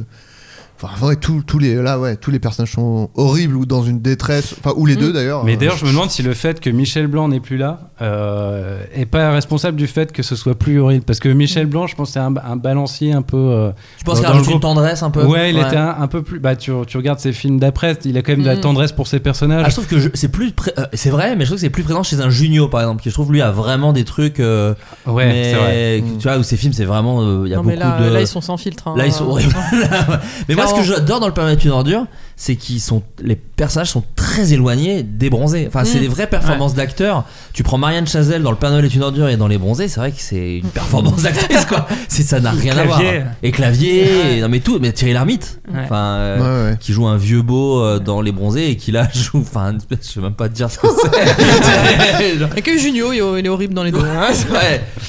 Enfin, 0.82 1.08
ouais, 1.08 1.16
tous 1.16 1.42
tous 1.42 1.58
les 1.60 1.76
là, 1.76 2.00
ouais, 2.00 2.16
tous 2.18 2.30
les 2.32 2.40
personnages 2.40 2.74
sont 2.74 3.10
horribles 3.16 3.56
ou 3.56 3.66
dans 3.66 3.84
une 3.84 4.00
détresse, 4.00 4.56
enfin, 4.60 4.74
ou 4.78 4.86
les 4.86 4.96
Mm. 4.96 5.00
deux 5.00 5.14
d'ailleurs. 5.14 5.44
Mais 5.44 5.58
d'ailleurs, 5.58 5.78
je 5.78 5.86
me 5.86 5.90
demande 5.92 6.12
si 6.12 6.22
le 6.24 6.34
fait 6.34 6.60
que 6.60 6.70
Michel 6.70 7.08
Blanc 7.08 7.28
n'est 7.30 7.40
plus 7.40 7.58
là 7.58 7.80
euh, 8.02 8.80
est 8.94 9.06
pas 9.08 9.32
responsable 9.32 9.76
du 9.78 9.88
fait 9.88 10.12
que 10.12 10.22
ce 10.24 10.36
soit 10.36 10.54
plus 10.56 10.80
horrible. 10.80 11.04
Parce 11.04 11.20
que 11.20 11.30
Michel 11.30 11.66
Blanc, 11.66 11.88
je 11.88 11.96
pense, 11.96 12.12
c'est 12.12 12.20
un, 12.20 12.34
un 12.38 12.56
balancier 12.56 13.14
un 13.14 13.22
peu. 13.24 13.38
euh, 13.38 13.72
Je 14.00 14.04
pense 14.04 14.20
qu'il 14.20 14.28
rajoute 14.28 14.48
une 14.54 14.60
tendresse 14.60 15.02
un 15.04 15.10
peu. 15.10 15.24
Ouais, 15.26 15.50
il 15.52 15.58
était 15.58 15.76
un, 15.78 15.96
un 16.00 16.08
peu 16.08 16.22
plus. 16.22 16.40
Bah, 16.40 16.56
tu, 16.56 16.72
tu 16.86 16.98
regardes 16.98 17.20
ses 17.20 17.34
films 17.34 17.60
d'après, 17.60 17.98
il 18.06 18.18
a 18.18 18.22
quand 18.22 18.34
même 18.34 18.42
de 18.42 18.48
la 18.48 18.56
Mhm. 18.56 18.62
tendresse 18.62 18.92
pour 18.92 19.08
ses 19.08 19.20
personnages. 19.20 19.64
Ah, 19.66 19.70
je 19.70 19.74
trouve 19.76 19.88
que 19.88 20.12
c'est 20.14 20.28
plus 20.32 20.52
pré- 20.52 20.74
euh, 20.78 20.86
c'est 20.94 21.10
vrai 21.10 21.36
mais 21.36 21.42
je 21.46 21.50
trouve 21.50 21.58
que 21.58 21.62
c'est 21.62 21.70
plus 21.70 21.84
présent 21.84 22.04
chez 22.04 22.22
un 22.22 22.30
Junio 22.30 22.68
par 22.68 22.82
exemple 22.82 23.02
qui 23.02 23.10
je 23.10 23.14
trouve 23.16 23.32
lui 23.32 23.42
a 23.42 23.50
vraiment 23.52 23.94
des 23.94 24.04
trucs 24.04 24.40
euh, 24.40 24.74
ouais, 25.06 25.26
mais 25.28 25.44
c'est 25.52 25.58
vrai. 25.58 26.04
tu 26.20 26.28
vois 26.28 26.38
où 26.38 26.44
ses 26.44 26.58
films 26.58 26.74
c'est 26.74 26.86
vraiment 26.86 27.22
euh, 27.22 27.44
il 27.46 27.50
y 27.50 27.54
a 27.54 27.58
Non, 27.58 27.64
beaucoup 27.64 27.76
mais 27.76 27.82
là, 27.82 28.00
de 28.02 28.14
là, 28.14 28.22
ils 28.22 28.28
sont 28.28 28.42
sans 28.42 28.58
filtre. 28.58 28.88
hein. 28.88 28.94
Là, 28.98 29.06
ils 29.08 29.12
sont 29.14 29.26
horribles. 29.26 29.56
mais 30.50 30.56
moi, 30.56 30.67
ce 30.70 30.76
que 30.76 30.84
j'adore 30.84 31.20
dans 31.20 31.28
le 31.28 31.34
est 31.52 31.64
une 31.64 31.72
ordure, 31.72 32.06
c'est 32.40 32.56
qu'ils 32.56 32.80
sont, 32.80 33.02
les 33.20 33.36
personnages 33.36 33.90
sont 33.90 34.04
très 34.16 34.54
éloignés 34.54 35.02
des 35.02 35.30
bronzés. 35.32 35.66
Enfin, 35.68 35.84
c'est 35.84 35.98
Mm. 35.98 36.02
des 36.02 36.08
vraies 36.08 36.28
performances 36.28 36.76
d'acteurs. 36.76 37.24
Tu 37.52 37.64
prends 37.64 37.80
Marianne 37.80 38.06
Chazelle 38.06 38.44
dans 38.44 38.52
le 38.52 38.58
Père 38.58 38.70
Noël 38.70 38.86
est 38.86 38.94
une 38.94 39.02
ordure 39.02 39.28
et 39.28 39.38
dans 39.38 39.48
les 39.48 39.58
bronzés, 39.58 39.88
c'est 39.88 40.00
vrai 40.00 40.12
que 40.12 40.20
c'est 40.22 40.60
une 40.60 40.68
performance 40.70 41.24
d'actrice, 41.24 41.66
quoi. 41.66 41.88
C'est, 42.08 42.22
ça 42.22 42.40
n'a 42.40 42.52
rien 42.52 42.78
à 42.78 42.84
voir. 42.84 43.00
Clavier. 43.00 43.24
Et 43.44 43.52
clavier, 43.52 44.38
et- 44.38 44.42
non 44.42 44.50
mais 44.50 44.60
tout, 44.60 44.78
mais 44.80 44.92
Thierry 44.92 45.14
Lhermitte. 45.14 45.60
Ouais. 45.74 45.80
Enfin, 45.84 45.96
euh, 46.18 46.66
Ouais, 46.68 46.72
ouais. 46.72 46.78
qui 46.80 46.94
joue 46.94 47.08
un 47.08 47.18
vieux 47.18 47.42
beau 47.42 47.82
euh, 47.82 48.00
dans 48.00 48.22
les 48.22 48.32
bronzés 48.32 48.70
et 48.70 48.76
qui 48.78 48.92
là 48.92 49.08
joue, 49.14 49.40
enfin, 49.42 49.74
je 49.90 49.96
sais 50.08 50.20
même 50.22 50.34
pas 50.34 50.48
te 50.48 50.54
dire 50.54 50.70
ce 50.70 50.78
que 50.78 50.88
c'est. 51.02 52.58
Et 52.58 52.62
que 52.62 52.78
Junio, 52.78 53.12
il 53.14 53.18
est- 53.20 53.40
il 53.40 53.50
horrible 53.50 53.74
dans 53.74 53.84
les 53.84 53.92
deux. 53.92 53.98
Ouais, 54.00 54.06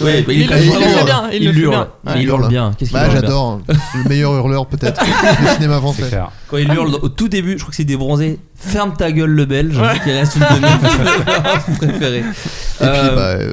ouais, 0.01 0.23
bah, 0.23 0.33
Il 0.33 0.39
le- 0.39 0.43
il 0.43 0.49
même 0.49 0.49
le 0.51 0.57
fait 0.59 0.69
vraiment- 0.71 1.05
bien, 1.05 1.23
il 1.33 1.45
le 1.45 1.53
fait 1.53 1.59
hurle, 1.61 1.71
bien. 2.05 2.15
il 2.17 2.25
hurle 2.27 2.49
bien. 2.49 2.73
Qu'est-ce 2.79 2.91
qu'il 2.91 2.99
Bah, 2.99 3.11
j'adore. 3.11 3.61
Le 4.03 4.09
meilleur 4.09 4.35
hurleur 4.35 4.67
peut-être 4.67 5.03
du 5.05 5.47
cinéma 5.55 5.79
français. 5.79 6.11
Quand 6.49 6.57
il 6.57 6.73
hurle 6.73 6.95
au 7.03 7.09
tout 7.19 7.29
début, 7.29 7.53
je 7.53 7.59
crois 7.59 7.71
que 7.71 7.77
c'est 7.77 7.85
des 7.85 7.97
bronzés. 7.99 8.39
Ferme 8.57 8.95
ta 8.97 9.13
gueule 9.13 9.31
le 9.31 9.45
belge, 9.45 9.79
qui 10.05 10.11
reste 10.11 10.37
une 10.37 10.41
de 10.57 10.61
mes 10.63 11.87
préférées. 11.89 12.19
Et 12.21 12.85
Euh, 12.85 12.93
puis, 13.07 13.15
bah. 13.15 13.21
euh, 13.23 13.53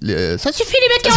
les- 0.00 0.38
ça 0.38 0.52
suffit 0.52 0.76
les 0.80 0.88
mecs 1.10 1.14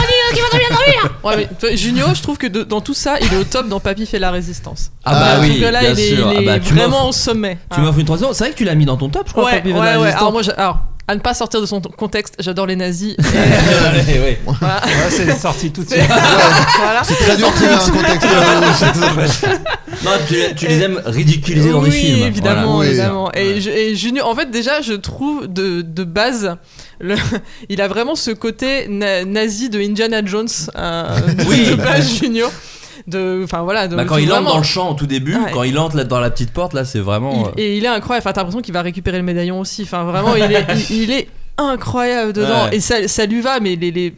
Ouais, 1.23 1.37
mais 1.37 1.47
tu 1.59 1.67
vois, 1.67 1.75
Junio, 1.75 2.05
je 2.15 2.21
trouve 2.21 2.37
que 2.37 2.47
de- 2.47 2.63
dans 2.63 2.81
tout 2.81 2.93
ça, 2.93 3.17
il 3.21 3.31
est 3.33 3.37
au 3.37 3.43
top 3.43 3.67
dans 3.67 3.79
Papy 3.79 4.05
fait 4.05 4.19
la 4.19 4.31
résistance. 4.31 4.91
Ah 5.03 5.13
bah 5.13 5.19
Ah, 5.23 5.35
Je 5.37 5.41
oui, 5.51 5.59
là, 5.59 5.79
bien 5.81 5.91
il 5.93 5.99
est, 5.99 6.15
sûr. 6.15 6.31
il 6.31 6.37
Ah 6.37 6.41
est 6.41 6.45
bah, 6.45 6.59
tu 6.59 6.73
vraiment 6.73 7.07
au 7.07 7.11
sommet. 7.11 7.55
Tu 7.55 7.77
Ah. 7.77 7.81
m'offres 7.81 7.99
une 7.99 8.05
troisième. 8.05 8.33
C'est 8.33 8.43
vrai 8.43 8.53
que 8.53 8.57
tu 8.57 8.63
l'as 8.65 8.75
mis 8.75 8.85
dans 8.85 8.97
ton 8.97 9.09
top, 9.09 9.27
je 9.27 9.31
crois. 9.33 9.45
Ouais, 9.45 9.51
Papy 9.57 9.67
ouais, 9.69 9.73
Vénal 9.73 9.97
ouais. 9.97 10.03
Résistant. 10.05 10.19
Alors, 10.19 10.31
moi, 10.31 10.41
alors, 10.57 10.79
à 11.07 11.15
ne 11.15 11.19
pas 11.19 11.33
sortir 11.33 11.59
de 11.61 11.65
son 11.65 11.81
contexte, 11.81 12.35
j'adore 12.39 12.65
les 12.67 12.75
nazis. 12.75 13.15
Et, 13.17 13.37
Allez, 13.87 14.19
ouais. 14.19 14.39
voilà. 14.45 14.75
Ouais, 14.85 15.09
c'est 15.09 15.31
sorti 15.37 15.71
tout 15.71 15.83
de 15.83 15.89
suite. 15.89 16.01
Voilà. 16.81 17.01
C'est 17.03 17.15
très 17.15 17.35
dur 17.37 17.49
de 17.51 17.55
trouver 17.55 17.73
un 17.73 17.89
contexte. 17.89 18.27
euh, 19.47 19.57
Non, 20.05 20.11
tu, 20.27 20.35
tu 20.55 20.67
les 20.67 20.79
aimes 20.81 21.01
ridiculiser 21.05 21.71
dans 21.71 21.81
des 21.81 21.89
oui, 21.91 21.95
films. 21.97 22.27
évidemment, 22.27 22.75
Voilà. 22.75 22.79
Oui. 22.79 22.87
évidemment. 22.87 23.31
Et, 23.33 23.61
je- 23.61 23.69
et 23.69 23.95
Junio, 23.95 24.23
en 24.25 24.33
fait, 24.35 24.49
déjà, 24.49 24.81
je 24.81 24.93
trouve 24.93 25.47
de, 25.47 25.81
de 25.81 26.03
base, 26.03 26.55
le- 26.99 27.15
il 27.69 27.81
a 27.81 27.87
vraiment 27.87 28.15
ce 28.15 28.31
côté 28.31 28.87
na- 28.87 29.25
nazi 29.25 29.69
de 29.69 29.79
Indiana 29.79 30.21
Jones, 30.25 30.47
euh, 30.75 31.19
de, 31.33 31.43
Oui. 31.45 31.65
de 31.65 31.75
base, 31.75 32.15
Junio. 32.19 32.47
De, 33.07 33.41
enfin 33.43 33.61
voilà. 33.63 33.87
de- 33.87 33.95
Bah, 33.95 34.05
quand 34.05 34.17
il 34.17 34.31
entre 34.31 34.49
dans 34.51 34.57
le 34.57 34.63
champ 34.63 34.91
au 34.91 34.93
tout 34.93 35.07
début, 35.07 35.35
Ouais. 35.35 35.51
quand 35.53 35.63
il 35.63 35.77
entre 35.79 35.95
là, 35.97 36.03
dans 36.03 36.19
la 36.19 36.29
petite 36.29 36.51
porte, 36.51 36.73
là, 36.73 36.85
c'est 36.85 36.99
vraiment. 36.99 37.47
euh, 37.47 37.51
Il- 37.57 37.63
et 37.63 37.77
il 37.77 37.85
est 37.85 37.87
incroyable. 37.87 38.23
Enfin, 38.25 38.33
t'as 38.33 38.41
l'impression 38.41 38.61
qu'il 38.61 38.73
va 38.73 38.81
récupérer 38.81 39.17
le 39.17 39.23
médaillon 39.23 39.59
aussi. 39.59 39.83
Enfin, 39.83 40.03
vraiment, 40.03 40.35
il 40.35 40.43
est, 40.51 40.65
il, 40.89 41.03
il 41.03 41.11
est 41.11 41.27
incroyable 41.57 42.33
dedans. 42.33 42.65
Ouais. 42.65 42.75
Et 42.77 42.79
ça, 42.79 43.07
ça 43.07 43.25
lui 43.25 43.41
va, 43.41 43.59
mais 43.59 43.75
les. 43.75 43.91
les- 43.91 44.13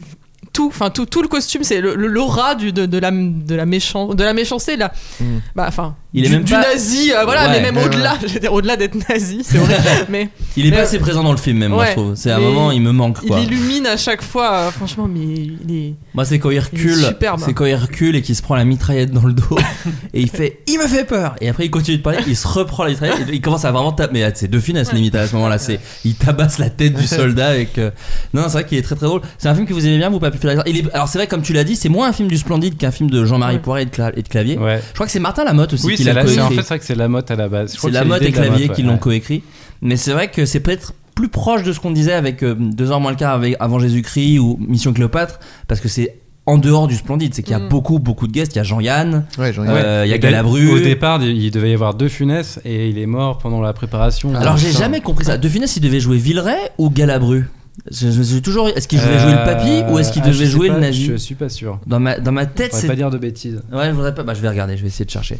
tout, 0.52 0.68
enfin 0.68 0.88
tout, 0.90 1.04
tout 1.06 1.20
le 1.20 1.26
costume, 1.26 1.64
c'est 1.64 1.80
le- 1.80 1.96
le- 1.96 2.06
l'aura 2.06 2.54
de, 2.54 2.70
de 2.70 2.98
la 2.98 3.10
de 3.10 3.54
la 3.56 3.66
méchan- 3.66 4.14
de 4.14 4.22
la 4.22 4.32
méchanceté 4.34 4.76
là. 4.76 4.92
Mm. 5.18 5.24
Bah 5.56 5.64
enfin, 5.66 5.96
Il 6.16 6.24
est 6.24 6.28
du, 6.28 6.34
même 6.34 6.44
du 6.44 6.52
pas- 6.52 6.60
nazi, 6.62 7.12
euh, 7.12 7.24
voilà, 7.24 7.46
Ouais, 7.48 7.52
mais 7.52 7.60
même 7.60 7.76
ouais, 7.76 7.86
au-delà, 7.86 8.14
je 8.26 8.32
veux 8.34 8.38
dire 8.40 8.52
au-delà 8.52 8.76
d'être 8.76 8.96
nazi, 9.08 9.40
c'est 9.42 9.58
horrible. 9.58 9.74
mais 10.08 10.28
Il 10.56 10.64
est 10.66 10.70
Mais- 10.70 10.76
pas 10.76 10.82
assez 10.82 10.98
présent 11.00 11.24
dans 11.24 11.32
le 11.32 11.36
film, 11.38 11.58
même, 11.58 11.72
moi, 11.72 11.82
Ouais. 11.82 11.88
je 11.88 11.92
trouve. 11.92 12.12
C'est 12.14 12.30
à 12.30 12.36
un 12.36 12.40
moment, 12.40 12.70
il 12.70 12.80
me 12.82 12.92
manque, 12.92 13.18
il 13.24 13.28
quoi. 13.28 13.40
illumine 13.40 13.86
à 13.86 13.96
chaque 13.96 14.22
fois. 14.22 14.52
euh, 14.54 14.70
franchement, 14.70 15.08
mais 15.12 15.20
il 15.24 15.58
est. 15.76 15.94
Moi, 16.14 16.24
c'est 16.24 16.38
quand 16.38 16.50
il 16.50 16.54
Il 16.54 16.60
recule. 16.60 16.94
superbe. 17.04 17.40
C'est 17.44 17.52
quand 17.52 17.64
il 17.64 17.74
recule 17.74 18.14
et 18.14 18.22
qu'il 18.22 18.36
se 18.36 18.42
prend 18.42 18.54
la 18.54 18.64
mitraillette 18.64 19.10
dans 19.10 19.24
le 19.24 19.32
dos. 19.32 19.58
et 20.14 20.20
il 20.20 20.30
fait 20.30 20.60
Il 20.68 20.78
me 20.78 20.86
fait 20.86 21.04
peur 21.04 21.34
Et 21.40 21.48
après, 21.48 21.64
il 21.66 21.70
continue 21.70 21.96
de 21.98 22.02
parler. 22.02 22.20
Il 22.28 22.36
se 22.36 22.46
reprend 22.46 22.84
la 22.84 22.90
mitraillette. 22.90 23.28
Et 23.28 23.34
il 23.34 23.40
commence 23.40 23.64
à 23.64 23.72
vraiment 23.72 23.90
taper. 23.92 24.12
Mais 24.20 24.32
c'est 24.36 24.46
deux 24.46 24.60
finesse 24.60 24.92
limite 24.92 25.16
à 25.16 25.26
ce 25.26 25.34
moment-là. 25.34 25.58
C'est 25.58 25.80
Il 26.04 26.14
tabasse 26.14 26.58
la 26.58 26.70
tête 26.70 26.94
du 26.94 27.06
soldat 27.08 27.48
avec. 27.48 27.76
euh, 27.78 27.90
Non, 28.32 28.42
c'est 28.44 28.52
vrai 28.52 28.66
qu'il 28.66 28.78
est 28.78 28.82
très 28.82 28.94
très 28.94 29.06
drôle. 29.06 29.22
C'est 29.38 29.48
un 29.48 29.54
film 29.56 29.66
que 29.66 29.74
vous 29.74 29.84
aimez 29.84 29.98
bien, 29.98 30.10
vous, 30.10 30.20
Papy 30.20 30.38
il 30.66 30.76
est... 30.78 30.94
Alors, 30.94 31.08
c'est 31.08 31.18
vrai, 31.18 31.26
comme 31.26 31.42
tu 31.42 31.52
l'as 31.52 31.64
dit, 31.64 31.74
c'est 31.74 31.88
moins 31.88 32.08
un 32.08 32.12
film 32.12 32.28
du 32.28 32.38
Splendide 32.38 32.76
qu'un 32.76 32.92
film 32.92 33.10
de 33.10 33.24
Jean-Marie 33.24 33.56
Ouais. 33.56 33.60
Poiret 33.60 33.82
et 33.82 33.86
de, 33.86 33.90
Cla- 33.90 34.12
et 34.16 34.22
de 34.22 34.28
Clavier. 34.28 34.56
Ouais. 34.58 34.80
Je 34.90 34.94
crois 34.94 35.06
que 35.06 35.12
c'est 35.12 35.18
Martin 35.18 35.42
Lamotte 35.44 35.72
aussi 35.72 35.86
Oui, 35.86 35.96
qui 36.04 36.10
c'est 36.10 36.14
l'a 36.14 36.22
la- 36.22 36.28
c'est- 36.28 36.40
en 36.40 36.48
fait, 36.50 36.56
c'est 36.56 36.68
vrai 36.68 36.78
que 36.78 36.84
c'est 36.84 36.94
la 36.94 37.08
motte 37.08 37.30
à 37.30 37.36
la 37.36 37.48
base. 37.48 37.72
C'est 37.78 37.88
que 37.88 37.92
la 37.92 38.04
Motte 38.04 38.20
l'idée 38.20 38.28
et 38.28 38.32
de 38.32 38.36
la 38.40 38.46
Clavier 38.48 38.68
qui 38.68 38.82
ouais. 38.82 38.88
l'ont 38.88 38.98
coécrit. 38.98 39.42
Mais 39.82 39.96
c'est 39.96 40.12
vrai 40.12 40.30
que 40.30 40.44
c'est 40.46 40.60
peut-être 40.60 40.94
plus 41.14 41.28
proche 41.28 41.62
de 41.62 41.72
ce 41.72 41.80
qu'on 41.80 41.90
disait 41.92 42.12
avec 42.12 42.42
euh, 42.42 42.54
Deux 42.58 42.90
heures 42.90 43.00
moins 43.00 43.10
le 43.12 43.16
quart 43.16 43.34
avec- 43.34 43.56
avant 43.60 43.78
Jésus-Christ 43.78 44.38
ou 44.38 44.58
Mission 44.66 44.92
Cléopâtre, 44.92 45.38
parce 45.68 45.80
que 45.80 45.88
c'est 45.88 46.16
en 46.46 46.58
dehors 46.58 46.88
du 46.88 46.94
Splendide. 46.96 47.32
C'est 47.34 47.42
qu'il 47.42 47.52
y 47.52 47.54
a 47.54 47.58
Mm. 47.58 47.68
beaucoup, 47.68 47.98
beaucoup 47.98 48.26
de 48.26 48.32
guests. 48.32 48.54
Il 48.54 48.58
y 48.58 48.60
a 48.60 48.64
Jean-Yann, 48.64 49.24
Ouais, 49.38 49.52
euh, 49.58 50.02
il 50.04 50.10
y 50.10 50.12
a 50.12 50.18
Galabru. 50.18 50.70
Au 50.72 50.78
départ, 50.78 51.22
il 51.22 51.50
devait 51.50 51.70
y 51.70 51.74
avoir 51.74 51.94
deux 51.94 52.08
Funès 52.08 52.60
et 52.64 52.88
il 52.90 52.98
est 52.98 53.06
mort 53.06 53.38
pendant 53.38 53.60
la 53.62 53.72
préparation. 53.72 54.34
Alors 54.34 54.56
j'ai 54.56 54.72
jamais 54.72 55.00
compris 55.00 55.24
ça. 55.24 55.38
De 55.38 55.48
Funès, 55.48 55.74
il 55.76 55.80
devait 55.80 56.00
jouer 56.00 56.18
Villeray 56.18 56.56
ou 56.78 56.90
Galabru? 56.90 57.44
Je, 57.90 58.10
je 58.10 58.18
me 58.18 58.22
suis 58.22 58.42
toujours. 58.42 58.68
Est-ce 58.68 58.88
qu'il 58.88 59.00
devait 59.00 59.18
jouer 59.18 59.32
le 59.32 59.44
papy 59.44 59.92
ou 59.92 59.98
est-ce 59.98 60.12
qu'il 60.12 60.22
Euh, 60.22 60.26
ah, 60.26 60.30
devait 60.30 60.46
jouer 60.46 60.68
pas, 60.68 60.74
le 60.74 60.80
nazi 60.80 61.06
Je 61.06 61.14
suis 61.16 61.34
pas 61.34 61.48
sûr. 61.48 61.80
Dans 61.86 62.00
ma 62.00 62.18
dans 62.18 62.32
ma 62.32 62.44
Je 62.44 62.48
tête, 62.48 62.72
c'est 62.72 62.86
pas 62.86 62.96
dire 62.96 63.10
de 63.10 63.18
bêtises. 63.18 63.62
Ouais, 63.72 63.86
je 63.86 63.92
voudrais 63.92 64.14
pas. 64.14 64.22
Bah, 64.22 64.34
je 64.34 64.40
vais 64.40 64.48
regarder, 64.48 64.76
je 64.76 64.82
vais 64.82 64.88
essayer 64.88 65.04
de 65.04 65.10
chercher. 65.10 65.38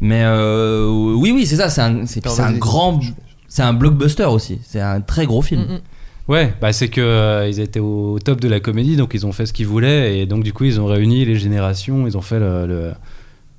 Mais 0.00 0.22
euh, 0.24 0.88
oui, 0.88 1.32
oui, 1.32 1.46
c'est 1.46 1.56
ça. 1.56 1.68
C'est 1.70 1.80
un, 1.80 2.06
c'est, 2.06 2.26
un 2.26 2.52
grand, 2.52 3.00
c'est 3.48 3.62
un 3.62 3.72
blockbuster 3.72 4.24
aussi. 4.24 4.58
C'est 4.66 4.80
un 4.80 5.00
très 5.00 5.26
gros 5.26 5.42
film. 5.42 5.62
Mm, 5.62 5.74
mm. 5.74 5.80
Ouais, 6.28 6.52
bah 6.60 6.72
c'est 6.72 6.88
que 6.88 7.00
euh, 7.00 7.48
ils 7.48 7.60
étaient 7.60 7.78
au 7.78 8.18
top 8.18 8.40
de 8.40 8.48
la 8.48 8.58
comédie, 8.58 8.96
donc 8.96 9.14
ils 9.14 9.24
ont 9.24 9.32
fait 9.32 9.46
ce 9.46 9.52
qu'ils 9.52 9.68
voulaient 9.68 10.18
et 10.18 10.26
donc 10.26 10.42
du 10.42 10.52
coup 10.52 10.64
ils 10.64 10.80
ont 10.80 10.86
réuni 10.86 11.24
les 11.24 11.36
générations, 11.36 12.04
ils 12.08 12.16
ont 12.18 12.20
fait 12.20 12.40
le 12.40 12.66
le, 12.66 12.92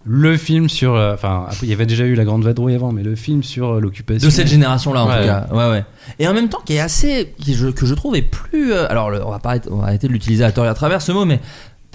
le 0.09 0.37
film 0.37 0.69
sur, 0.69 0.95
euh, 0.95 1.13
enfin 1.13 1.47
il 1.61 1.67
y 1.67 1.73
avait 1.73 1.85
déjà 1.85 2.05
eu 2.05 2.15
la 2.15 2.23
Grande 2.23 2.43
Vadrouille 2.43 2.75
avant, 2.75 2.91
mais 2.93 3.03
le 3.03 3.15
film 3.15 3.43
sur 3.43 3.75
euh, 3.75 3.79
l'occupation 3.81 4.25
De 4.27 4.31
cette 4.31 4.47
génération-là, 4.47 5.03
en 5.03 5.07
Ouais. 5.09 5.19
tout 5.21 5.27
cas. 5.27 5.47
Ouais, 5.51 5.69
ouais. 5.69 5.85
Et 6.19 6.27
en 6.27 6.33
même 6.33 6.47
temps, 6.49 6.61
qui 6.65 6.73
est 6.75 6.79
assez, 6.79 7.33
qui 7.39 7.53
je- 7.55 7.67
que 7.67 7.85
je 7.85 7.93
trouve 7.93 8.15
est 8.15 8.21
plus. 8.21 8.71
euh, 8.73 8.87
alors, 8.89 9.09
le- 9.11 9.23
on 9.25 9.29
va 9.31 9.39
pas, 9.39 9.49
arrêter- 9.49 9.69
on 9.71 9.77
va 9.77 9.87
arrêter 9.87 10.07
de 10.07 10.13
l'utiliser 10.13 10.43
à 10.45 10.51
tort 10.51 10.65
et 10.65 10.69
à 10.69 10.73
travers 10.73 11.01
ce 11.01 11.11
mot, 11.11 11.25
mais. 11.25 11.39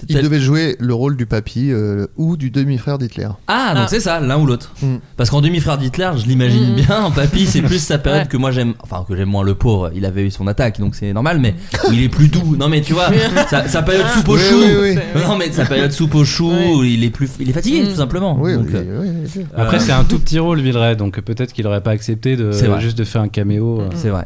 Il 0.09 0.21
devait 0.21 0.39
jouer 0.39 0.75
le 0.79 0.93
rôle 0.93 1.15
du 1.17 1.25
papy 1.25 1.69
euh, 1.71 2.07
ou 2.17 2.37
du 2.37 2.49
demi-frère 2.51 2.97
d'Hitler. 2.97 3.27
Ah, 3.47 3.73
donc 3.75 3.83
Ah. 3.85 3.87
c'est 3.89 3.99
ça, 3.99 4.19
l'un 4.19 4.37
ou 4.39 4.45
l'autre. 4.45 4.71
Mm. 4.81 4.95
Parce 5.17 5.29
qu'en 5.29 5.41
demi-frère 5.41 5.77
d'Hitler, 5.77 6.11
je 6.17 6.25
l'imagine 6.25 6.71
Mm. 6.71 6.75
bien. 6.75 7.03
En 7.03 7.11
papy, 7.21 7.45
c'est 7.45 7.61
plus 7.61 7.79
sa 7.79 7.97
période 7.97 8.23
Ouais. 8.23 8.27
que 8.27 8.37
moi 8.37 8.51
j'aime. 8.51 8.73
Enfin, 8.81 9.05
que 9.07 9.15
j'aime 9.15 9.29
moins 9.29 9.43
le 9.43 9.55
pauvre. 9.55 9.91
Il 9.95 10.05
avait 10.05 10.23
eu 10.25 10.31
son 10.31 10.47
attaque, 10.47 10.79
donc 10.79 10.95
c'est 10.95 11.13
normal, 11.13 11.39
mais 11.39 11.55
où 11.87 11.93
il 11.93 12.03
est 12.03 12.09
plus 12.09 12.27
doux. 12.27 12.55
Non, 12.57 12.69
mais 12.69 12.81
tu 12.81 12.93
vois, 12.93 13.09
sa, 13.49 13.67
sa 13.67 13.81
période 13.81 14.07
soupe 14.07 14.29
au 14.29 14.33
Oui, 14.35 14.41
chou. 14.41 14.55
oui, 14.59 14.71
oui. 14.81 14.95
C'est- 15.13 15.23
Non, 15.27 15.37
mais 15.37 15.51
sa 15.51 15.65
période 15.65 15.91
soupe 15.91 16.15
au 16.15 16.25
chou, 16.25 16.51
il 16.83 17.03
est 17.03 17.09
plus, 17.09 17.29
il 17.39 17.49
est 17.49 17.53
fatigué, 17.53 17.83
Mm. 17.83 17.87
tout 17.89 17.95
simplement. 17.95 18.37
Oui, 18.39 18.53
Donc, 18.55 18.65
oui, 18.67 18.73
euh, 18.75 18.99
oui, 19.01 19.07
oui, 19.25 19.31
oui. 19.37 19.45
Après 19.55 19.77
Euh, 19.77 19.79
c'est 19.79 19.91
un 19.91 20.03
tout 20.03 20.19
petit 20.19 20.39
rôle 20.39 20.59
Villeray, 20.59 20.95
donc 20.95 21.19
peut-être 21.21 21.53
qu'il 21.53 21.65
aurait 21.67 21.81
pas 21.81 21.91
accepté 21.91 22.35
de 22.35 22.51
juste 22.79 22.97
de 22.97 23.03
faire 23.03 23.21
un 23.21 23.27
caméo. 23.29 23.81
euh. 23.81 23.89
C'est 23.95 24.09
vrai. 24.09 24.25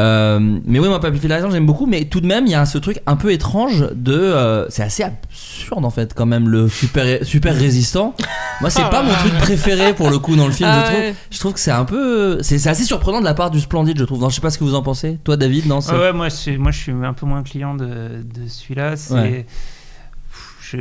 Euh, 0.00 0.38
mais 0.64 0.78
oui, 0.78 0.88
moi, 0.88 0.98
Papy 1.00 1.18
fait 1.18 1.28
la 1.28 1.36
raison, 1.36 1.50
j'aime 1.50 1.66
beaucoup, 1.66 1.86
mais 1.86 2.04
tout 2.06 2.20
de 2.20 2.26
même, 2.26 2.46
il 2.46 2.52
y 2.52 2.54
a 2.54 2.64
ce 2.64 2.78
truc 2.78 3.00
un 3.06 3.16
peu 3.16 3.32
étrange 3.32 3.86
de. 3.94 4.14
euh, 4.14 4.66
c'est 4.70 4.82
assez 4.82 5.02
absurde 5.02 5.84
en 5.84 5.90
fait, 5.90 6.14
quand 6.14 6.26
même, 6.26 6.48
le 6.48 6.68
super, 6.68 7.24
super 7.24 7.54
résistant. 7.54 8.14
Moi, 8.60 8.70
c'est 8.70 8.88
pas 8.90 9.02
mon 9.02 9.12
truc 9.14 9.34
préféré 9.38 9.92
pour 9.94 10.10
le 10.10 10.18
coup 10.18 10.36
dans 10.36 10.46
le 10.46 10.52
film, 10.52 10.68
Ah 10.72 10.80
je 10.86 10.90
trouve. 10.90 11.00
ouais. 11.00 11.14
Je 11.30 11.38
trouve 11.38 11.52
que 11.54 11.60
c'est 11.60 11.70
un 11.70 11.84
peu. 11.84 12.38
C'est 12.42 12.66
assez 12.66 12.84
surprenant 12.84 13.20
de 13.20 13.24
la 13.24 13.34
part 13.34 13.50
du 13.50 13.60
Splendide, 13.60 13.98
je 13.98 14.04
trouve. 14.04 14.20
Non, 14.20 14.28
je 14.30 14.36
sais 14.36 14.40
pas 14.40 14.50
ce 14.50 14.58
que 14.58 14.64
vous 14.64 14.74
en 14.74 14.82
pensez. 14.82 15.18
Toi, 15.24 15.36
David, 15.36 15.66
non 15.66 15.80
c'est- 15.80 15.92
Ouais, 15.92 15.98
ouais, 15.98 16.12
moi, 16.12 16.30
c'est- 16.30 16.56
moi 16.56 16.70
je 16.70 16.78
suis 16.78 16.92
un 16.92 17.12
peu 17.12 17.26
moins 17.26 17.42
client 17.42 17.74
de, 17.74 17.84
de 17.86 18.46
celui-là. 18.48 18.96
C'est. 18.96 19.14
Ouais. 19.14 19.46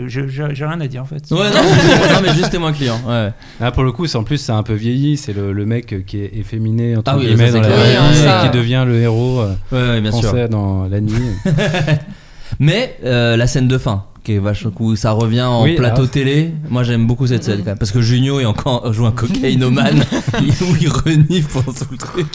J'ai 0.07 0.65
rien 0.65 0.79
à 0.81 0.87
dire 0.87 1.01
en 1.01 1.05
fait. 1.05 1.23
Ouais, 1.31 1.37
non, 1.37 1.43
mais- 2.09 2.13
non, 2.13 2.19
mais 2.21 2.33
juste 2.33 2.49
témoin 2.51 2.71
client. 2.73 2.99
Ouais. 3.07 3.29
Ah, 3.61 3.71
pour 3.71 3.83
le 3.83 3.91
coup, 3.91 4.05
c'est 4.07 4.17
en 4.17 4.23
plus, 4.23 4.37
c'est 4.37 4.51
un 4.51 4.63
peu 4.63 4.73
vieilli. 4.73 5.17
C'est 5.17 5.33
le, 5.33 5.51
le 5.53 5.65
mec 5.65 6.05
qui 6.05 6.19
est 6.21 6.31
efféminé 6.37 6.95
entre 6.97 7.11
Ah 7.13 7.17
oui, 7.17 7.25
guillemets 7.27 7.51
dans 7.51 7.61
la 7.61 7.67
vie 7.69 8.17
ça- 8.17 8.45
et 8.45 8.49
qui 8.49 8.57
devient 8.57 8.83
le 8.87 8.95
héros 9.01 9.39
euh, 9.41 9.53
Ouais, 9.71 9.89
ouais, 9.95 10.01
bien 10.01 10.11
sûr. 10.11 10.21
français 10.23 10.47
dans 10.47 10.87
la 10.87 10.99
nuit. 11.01 11.13
Mais 12.59 12.97
euh, 13.05 13.37
la 13.37 13.47
scène 13.47 13.67
de 13.67 13.77
fin, 13.77 14.05
qui 14.29 14.35
est 14.35 14.39
vachement 14.39 14.69
cool, 14.71 14.95
ça 14.95 15.11
revient 15.11 15.41
en 15.41 15.63
Oui, 15.63 15.75
plateau 15.75 16.01
alors- 16.01 16.09
télé. 16.11 16.53
Moi, 16.69 16.83
j'aime 16.83 17.07
beaucoup 17.07 17.25
cette 17.25 17.43
scène 17.43 17.59
quand 17.59 17.65
même, 17.65 17.77
parce 17.79 17.91
que 17.91 17.99
Junio 18.01 18.39
est 18.39 18.45
encore 18.45 18.93
joue 18.93 19.07
un 19.07 19.11
cocaïnomane 19.11 20.03
où 20.61 20.75
il 20.79 20.87
renifle 20.89 21.49
pendant 21.51 21.73
tout 21.77 21.85
le 21.91 21.97
truc. 21.97 22.27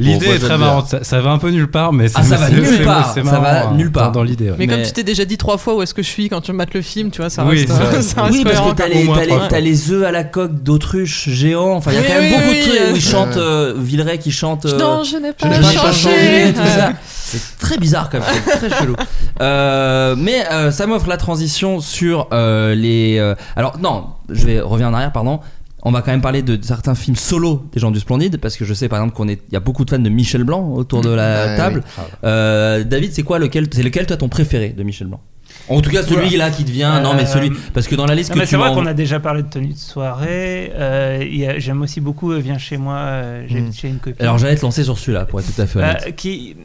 L'idée 0.00 0.26
Bon, 0.26 0.32
est 0.32 0.38
très 0.38 0.58
marrante. 0.58 0.88
Ça, 0.88 1.02
ça 1.04 1.20
va 1.20 1.30
un 1.30 1.38
peu 1.38 1.50
nulle 1.50 1.66
part, 1.70 1.92
mais 1.92 2.06
Ah, 2.14 2.22
ça 2.22 2.36
va 2.36 2.50
nulle 2.50 2.84
part. 2.84 3.10
c'est 3.14 3.24
Ça 3.24 3.30
marrant, 3.32 3.42
va 3.42 3.68
hein, 3.68 3.74
nulle 3.76 3.90
part. 3.90 4.12
Dans 4.12 4.22
l'idée. 4.22 4.50
ouais. 4.50 4.56
Mais, 4.58 4.66
comme 4.68 4.82
tu 4.82 4.92
t'es 4.92 5.02
déjà 5.02 5.24
dit 5.24 5.36
trois 5.38 5.58
fois 5.58 5.74
où 5.76 5.82
est-ce 5.82 5.92
que 5.94 6.02
je 6.02 6.08
suis 6.08 6.28
quand 6.28 6.40
tu 6.40 6.52
mates 6.52 6.72
le 6.74 6.82
film, 6.82 7.10
tu 7.10 7.20
vois, 7.20 7.30
ça 7.30 7.44
Oui, 7.44 7.56
reste, 7.66 7.68
ça- 7.68 8.02
ça 8.02 8.22
reste 8.22 8.36
Oui, 8.38 8.44
parce 8.44 8.60
que 8.60 8.74
t'as 8.76 8.88
les, 8.88 9.70
les- 9.70 9.92
œufs 9.92 10.04
à 10.04 10.12
la 10.12 10.22
coque 10.24 10.62
d'autruche 10.62 11.28
géants. 11.28 11.72
Enfin, 11.74 11.90
il 11.92 11.94
y 11.94 11.98
a 11.98 12.00
Oui, 12.00 12.06
quand 12.08 12.14
même 12.20 12.24
oui, 12.32 12.36
beaucoup 12.36 12.50
oui, 12.50 12.58
de 12.58 12.76
trucs 12.76 12.92
où 12.92 12.96
il 12.96 13.02
chante 13.02 13.36
euh, 13.36 13.74
Villeray 13.76 14.18
qui 14.18 14.30
chante. 14.30 14.66
euh, 14.66 14.78
Non, 14.78 15.02
je 15.04 15.16
n'ai 15.16 15.32
pas, 15.32 15.50
changé. 15.62 16.52
C'est 17.28 17.58
très 17.58 17.76
bizarre 17.78 18.08
quand 18.10 18.18
même, 18.20 18.28
c'est 18.44 18.68
très 18.68 18.70
chelou. 18.70 18.94
Euh, 19.40 20.16
mais 20.18 20.44
euh, 20.50 20.70
ça 20.72 20.86
m'offre 20.88 21.08
la 21.08 21.16
transition 21.16 21.80
sur 21.80 22.26
euh, 22.32 22.74
les. 22.74 23.18
euh, 23.18 23.34
alors 23.54 23.78
non, 23.78 24.06
je 24.30 24.44
vais 24.46 24.60
revenir 24.60 24.88
en 24.88 24.94
arrière, 24.94 25.12
pardon. 25.12 25.38
On 25.84 25.92
va 25.92 26.02
quand 26.02 26.10
même 26.10 26.20
parler 26.20 26.42
de 26.42 26.58
certains 26.60 26.96
films 26.96 27.14
solo 27.14 27.64
des 27.72 27.78
gens 27.78 27.92
du 27.92 28.00
Splendide 28.00 28.38
parce 28.38 28.56
que 28.56 28.64
je 28.64 28.74
sais 28.74 28.88
par 28.88 28.98
exemple 28.98 29.14
qu'on 29.16 29.28
est, 29.28 29.40
il 29.48 29.54
y 29.54 29.56
a 29.56 29.60
beaucoup 29.60 29.84
de 29.84 29.90
fans 29.90 29.98
de 30.00 30.08
Michel 30.08 30.42
Blanc 30.42 30.72
autour 30.72 31.02
de 31.02 31.10
la 31.10 31.46
Ouais, 31.46 31.56
table. 31.56 31.84
Euh, 32.24 32.82
David, 32.82 33.12
c'est 33.12 33.22
quoi 33.22 33.38
lequel, 33.38 33.68
c'est 33.70 33.84
lequel 33.84 34.06
toi 34.06 34.16
ton 34.16 34.28
préféré 34.28 34.70
de 34.70 34.82
Michel 34.82 35.06
Blanc? 35.06 35.20
En 35.68 35.80
tout 35.80 35.90
cas 35.90 36.02
celui 36.02 36.36
là 36.36 36.50
qui 36.50 36.64
devient, 36.64 37.00
non 37.02 37.14
mais 37.14 37.22
Euh, 37.22 37.26
celui 37.26 37.52
parce 37.72 37.86
que 37.86 37.94
dans 37.94 38.06
la 38.06 38.16
liste 38.16 38.30
Non, 38.30 38.34
que 38.34 38.38
mais 38.40 38.44
tu 38.46 38.50
c'est 38.50 38.56
vrai 38.56 38.72
qu'on 38.74 38.86
a 38.86 38.92
déjà 38.94 39.20
parlé 39.20 39.42
de 39.44 39.48
tenue 39.48 39.72
de 39.74 39.78
soirée. 39.78 40.72
Euh, 40.74 41.18
il 41.22 41.36
y 41.38 41.46
a- 41.46 41.58
J'aime 41.60 41.80
aussi 41.82 42.00
beaucoup 42.00 42.32
euh, 42.32 42.38
Viens 42.38 42.58
chez 42.58 42.76
moi, 42.76 42.96
euh, 42.96 43.44
j'habite 43.48 43.68
Mm. 43.68 43.72
chez 43.72 43.88
une 43.88 43.98
copine. 43.98 44.16
Alors 44.20 44.38
j'allais 44.38 44.56
te 44.56 44.62
lancer 44.62 44.82
sur 44.82 44.98
celui-là 44.98 45.26
pour 45.26 45.38
être 45.38 45.54
tout 45.54 45.62
à 45.62 45.66
fait 45.66 45.78
honnête. 45.78 46.04
Euh, 46.08 46.10
qui, 46.10 46.56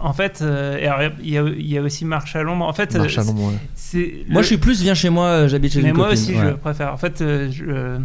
en 0.00 0.12
fait, 0.12 0.40
euh, 0.42 0.76
il 1.22 1.30
y, 1.30 1.38
a, 1.38 1.42
il 1.56 1.66
y 1.66 1.78
a 1.78 1.82
aussi 1.82 2.04
Marche 2.04 2.34
à 2.36 2.42
l'ombre. 2.42 2.66
En 2.66 2.72
fait, 2.72 2.94
Marche 2.96 3.18
à 3.18 3.24
l'ombre, 3.24 3.52
ouais. 3.52 4.24
Moi 4.28 4.42
je 4.42 4.46
suis 4.46 4.56
plus 4.58 4.80
viens 4.82 4.94
chez 4.94 5.10
moi, 5.10 5.26
euh, 5.26 5.48
j'habite 5.48 5.72
chez 5.72 5.82
mais 5.82 5.90
une 5.90 5.96
moi 5.96 6.08
copine. 6.10 6.22
aussi, 6.22 6.34
Ouais. 6.34 6.46
je 6.50 6.54
préfère. 6.54 6.92
En 6.92 6.96
fait, 6.96 7.20
euh, 7.20 7.50
je- 7.50 7.98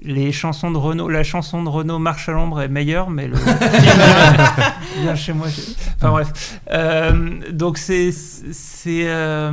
les 0.00 0.30
chansons 0.30 0.70
de 0.70 0.76
Renault, 0.78 1.08
la 1.08 1.24
chanson 1.24 1.62
de 1.64 1.68
Renault 1.68 1.98
Marche 1.98 2.28
à 2.28 2.32
l'ombre 2.32 2.60
est 2.60 2.68
meilleure, 2.68 3.10
mais 3.10 3.26
le 3.26 3.34
film 3.34 3.56
Viens 5.02 5.16
chez 5.16 5.32
moi. 5.32 5.48
Enfin 5.96 6.10
bref. 6.10 6.60
Euh, 6.70 7.30
donc 7.50 7.78
c'est 7.78 8.12
c'est 8.12 9.08
euh, 9.08 9.50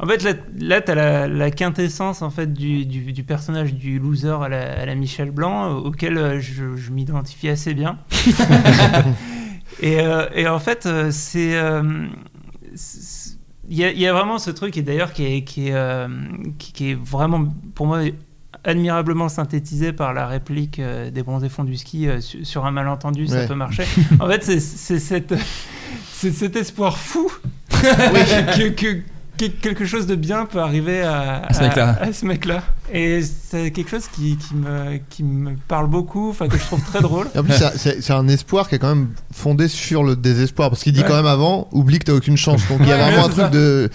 en 0.00 0.06
fait 0.06 0.22
là, 0.22 0.32
là 0.58 0.80
tu 0.80 0.90
as 0.90 0.94
la, 0.94 1.28
la 1.28 1.50
quintessence 1.50 2.22
en 2.22 2.30
fait 2.30 2.54
du, 2.54 2.86
du, 2.86 3.12
du 3.12 3.22
personnage 3.24 3.74
du 3.74 3.98
loser 3.98 4.38
à 4.42 4.48
la, 4.48 4.80
à 4.80 4.86
la 4.86 4.94
Michel 4.94 5.30
Blanc 5.32 5.70
auquel 5.76 6.40
je, 6.40 6.74
je 6.74 6.90
m'identifie 6.90 7.50
assez 7.50 7.74
bien. 7.74 7.98
et, 9.80 10.00
euh, 10.00 10.26
et 10.34 10.46
en 10.48 10.58
fait 10.58 10.86
euh, 10.86 11.10
c'est 11.10 11.56
euh, 11.56 12.06
il 13.68 13.78
y, 13.78 13.84
a, 13.84 13.90
il 13.90 13.98
y 13.98 14.06
a 14.06 14.12
vraiment 14.12 14.38
ce 14.38 14.50
truc 14.50 14.76
et 14.76 14.82
d'ailleurs 14.82 15.12
qui 15.12 15.24
est, 15.24 15.42
qui, 15.44 15.68
est, 15.68 15.74
euh, 15.74 16.08
qui, 16.58 16.72
qui 16.72 16.90
est 16.90 16.94
vraiment 16.94 17.46
pour 17.74 17.86
moi 17.86 18.00
admirablement 18.64 19.28
synthétisé 19.28 19.92
par 19.92 20.12
la 20.14 20.26
réplique 20.26 20.80
des 20.80 21.22
bronzés 21.22 21.48
fonds 21.48 21.64
du 21.64 21.76
ski 21.76 22.08
su- 22.20 22.44
sur 22.44 22.64
un 22.66 22.70
malentendu 22.70 23.26
ça 23.26 23.46
peut 23.46 23.54
marcher. 23.54 23.84
En 24.20 24.26
fait 24.28 24.42
c'est 24.42 24.98
cet 26.32 26.56
espoir 26.56 26.98
fou 26.98 27.30
que 27.70 29.02
quelque 29.36 29.84
chose 29.84 30.06
de 30.06 30.14
bien 30.14 30.46
peut 30.46 30.60
arriver 30.60 31.02
à, 31.02 31.42
À 31.46 31.52
ce 32.12 32.24
mec-là. 32.24 32.62
Et 32.92 33.22
c'est 33.22 33.70
quelque 33.70 33.90
chose 33.90 34.06
qui, 34.14 34.36
qui, 34.36 34.54
me, 34.54 34.98
qui 35.10 35.22
me 35.24 35.56
parle 35.68 35.88
beaucoup, 35.88 36.30
enfin 36.30 36.48
que 36.48 36.56
je 36.56 36.62
trouve 36.62 36.82
très 36.84 37.00
drôle. 37.00 37.28
Et 37.34 37.38
en 37.38 37.42
plus, 37.44 37.54
c'est- 37.76 38.10
un 38.10 38.28
espoir 38.28 38.68
qui 38.68 38.76
est 38.76 38.78
quand 38.78 38.94
même 38.94 39.08
fondé 39.32 39.66
sur 39.68 40.04
le 40.04 40.14
désespoir. 40.16 40.70
Parce 40.70 40.82
qu'il 40.82 40.92
dit 40.92 41.00
Ouais. 41.00 41.06
quand 41.08 41.16
même 41.16 41.26
avant, 41.26 41.68
oublie 41.72 41.98
que 41.98 42.04
t'as 42.04 42.12
aucune 42.12 42.36
chance. 42.36 42.66
Donc 42.68 42.78
il 42.82 42.88
y 42.88 42.92
a 42.92 42.96
vraiment 42.96 43.26
un 43.26 43.28
truc 43.28 43.50
de. 43.50 43.90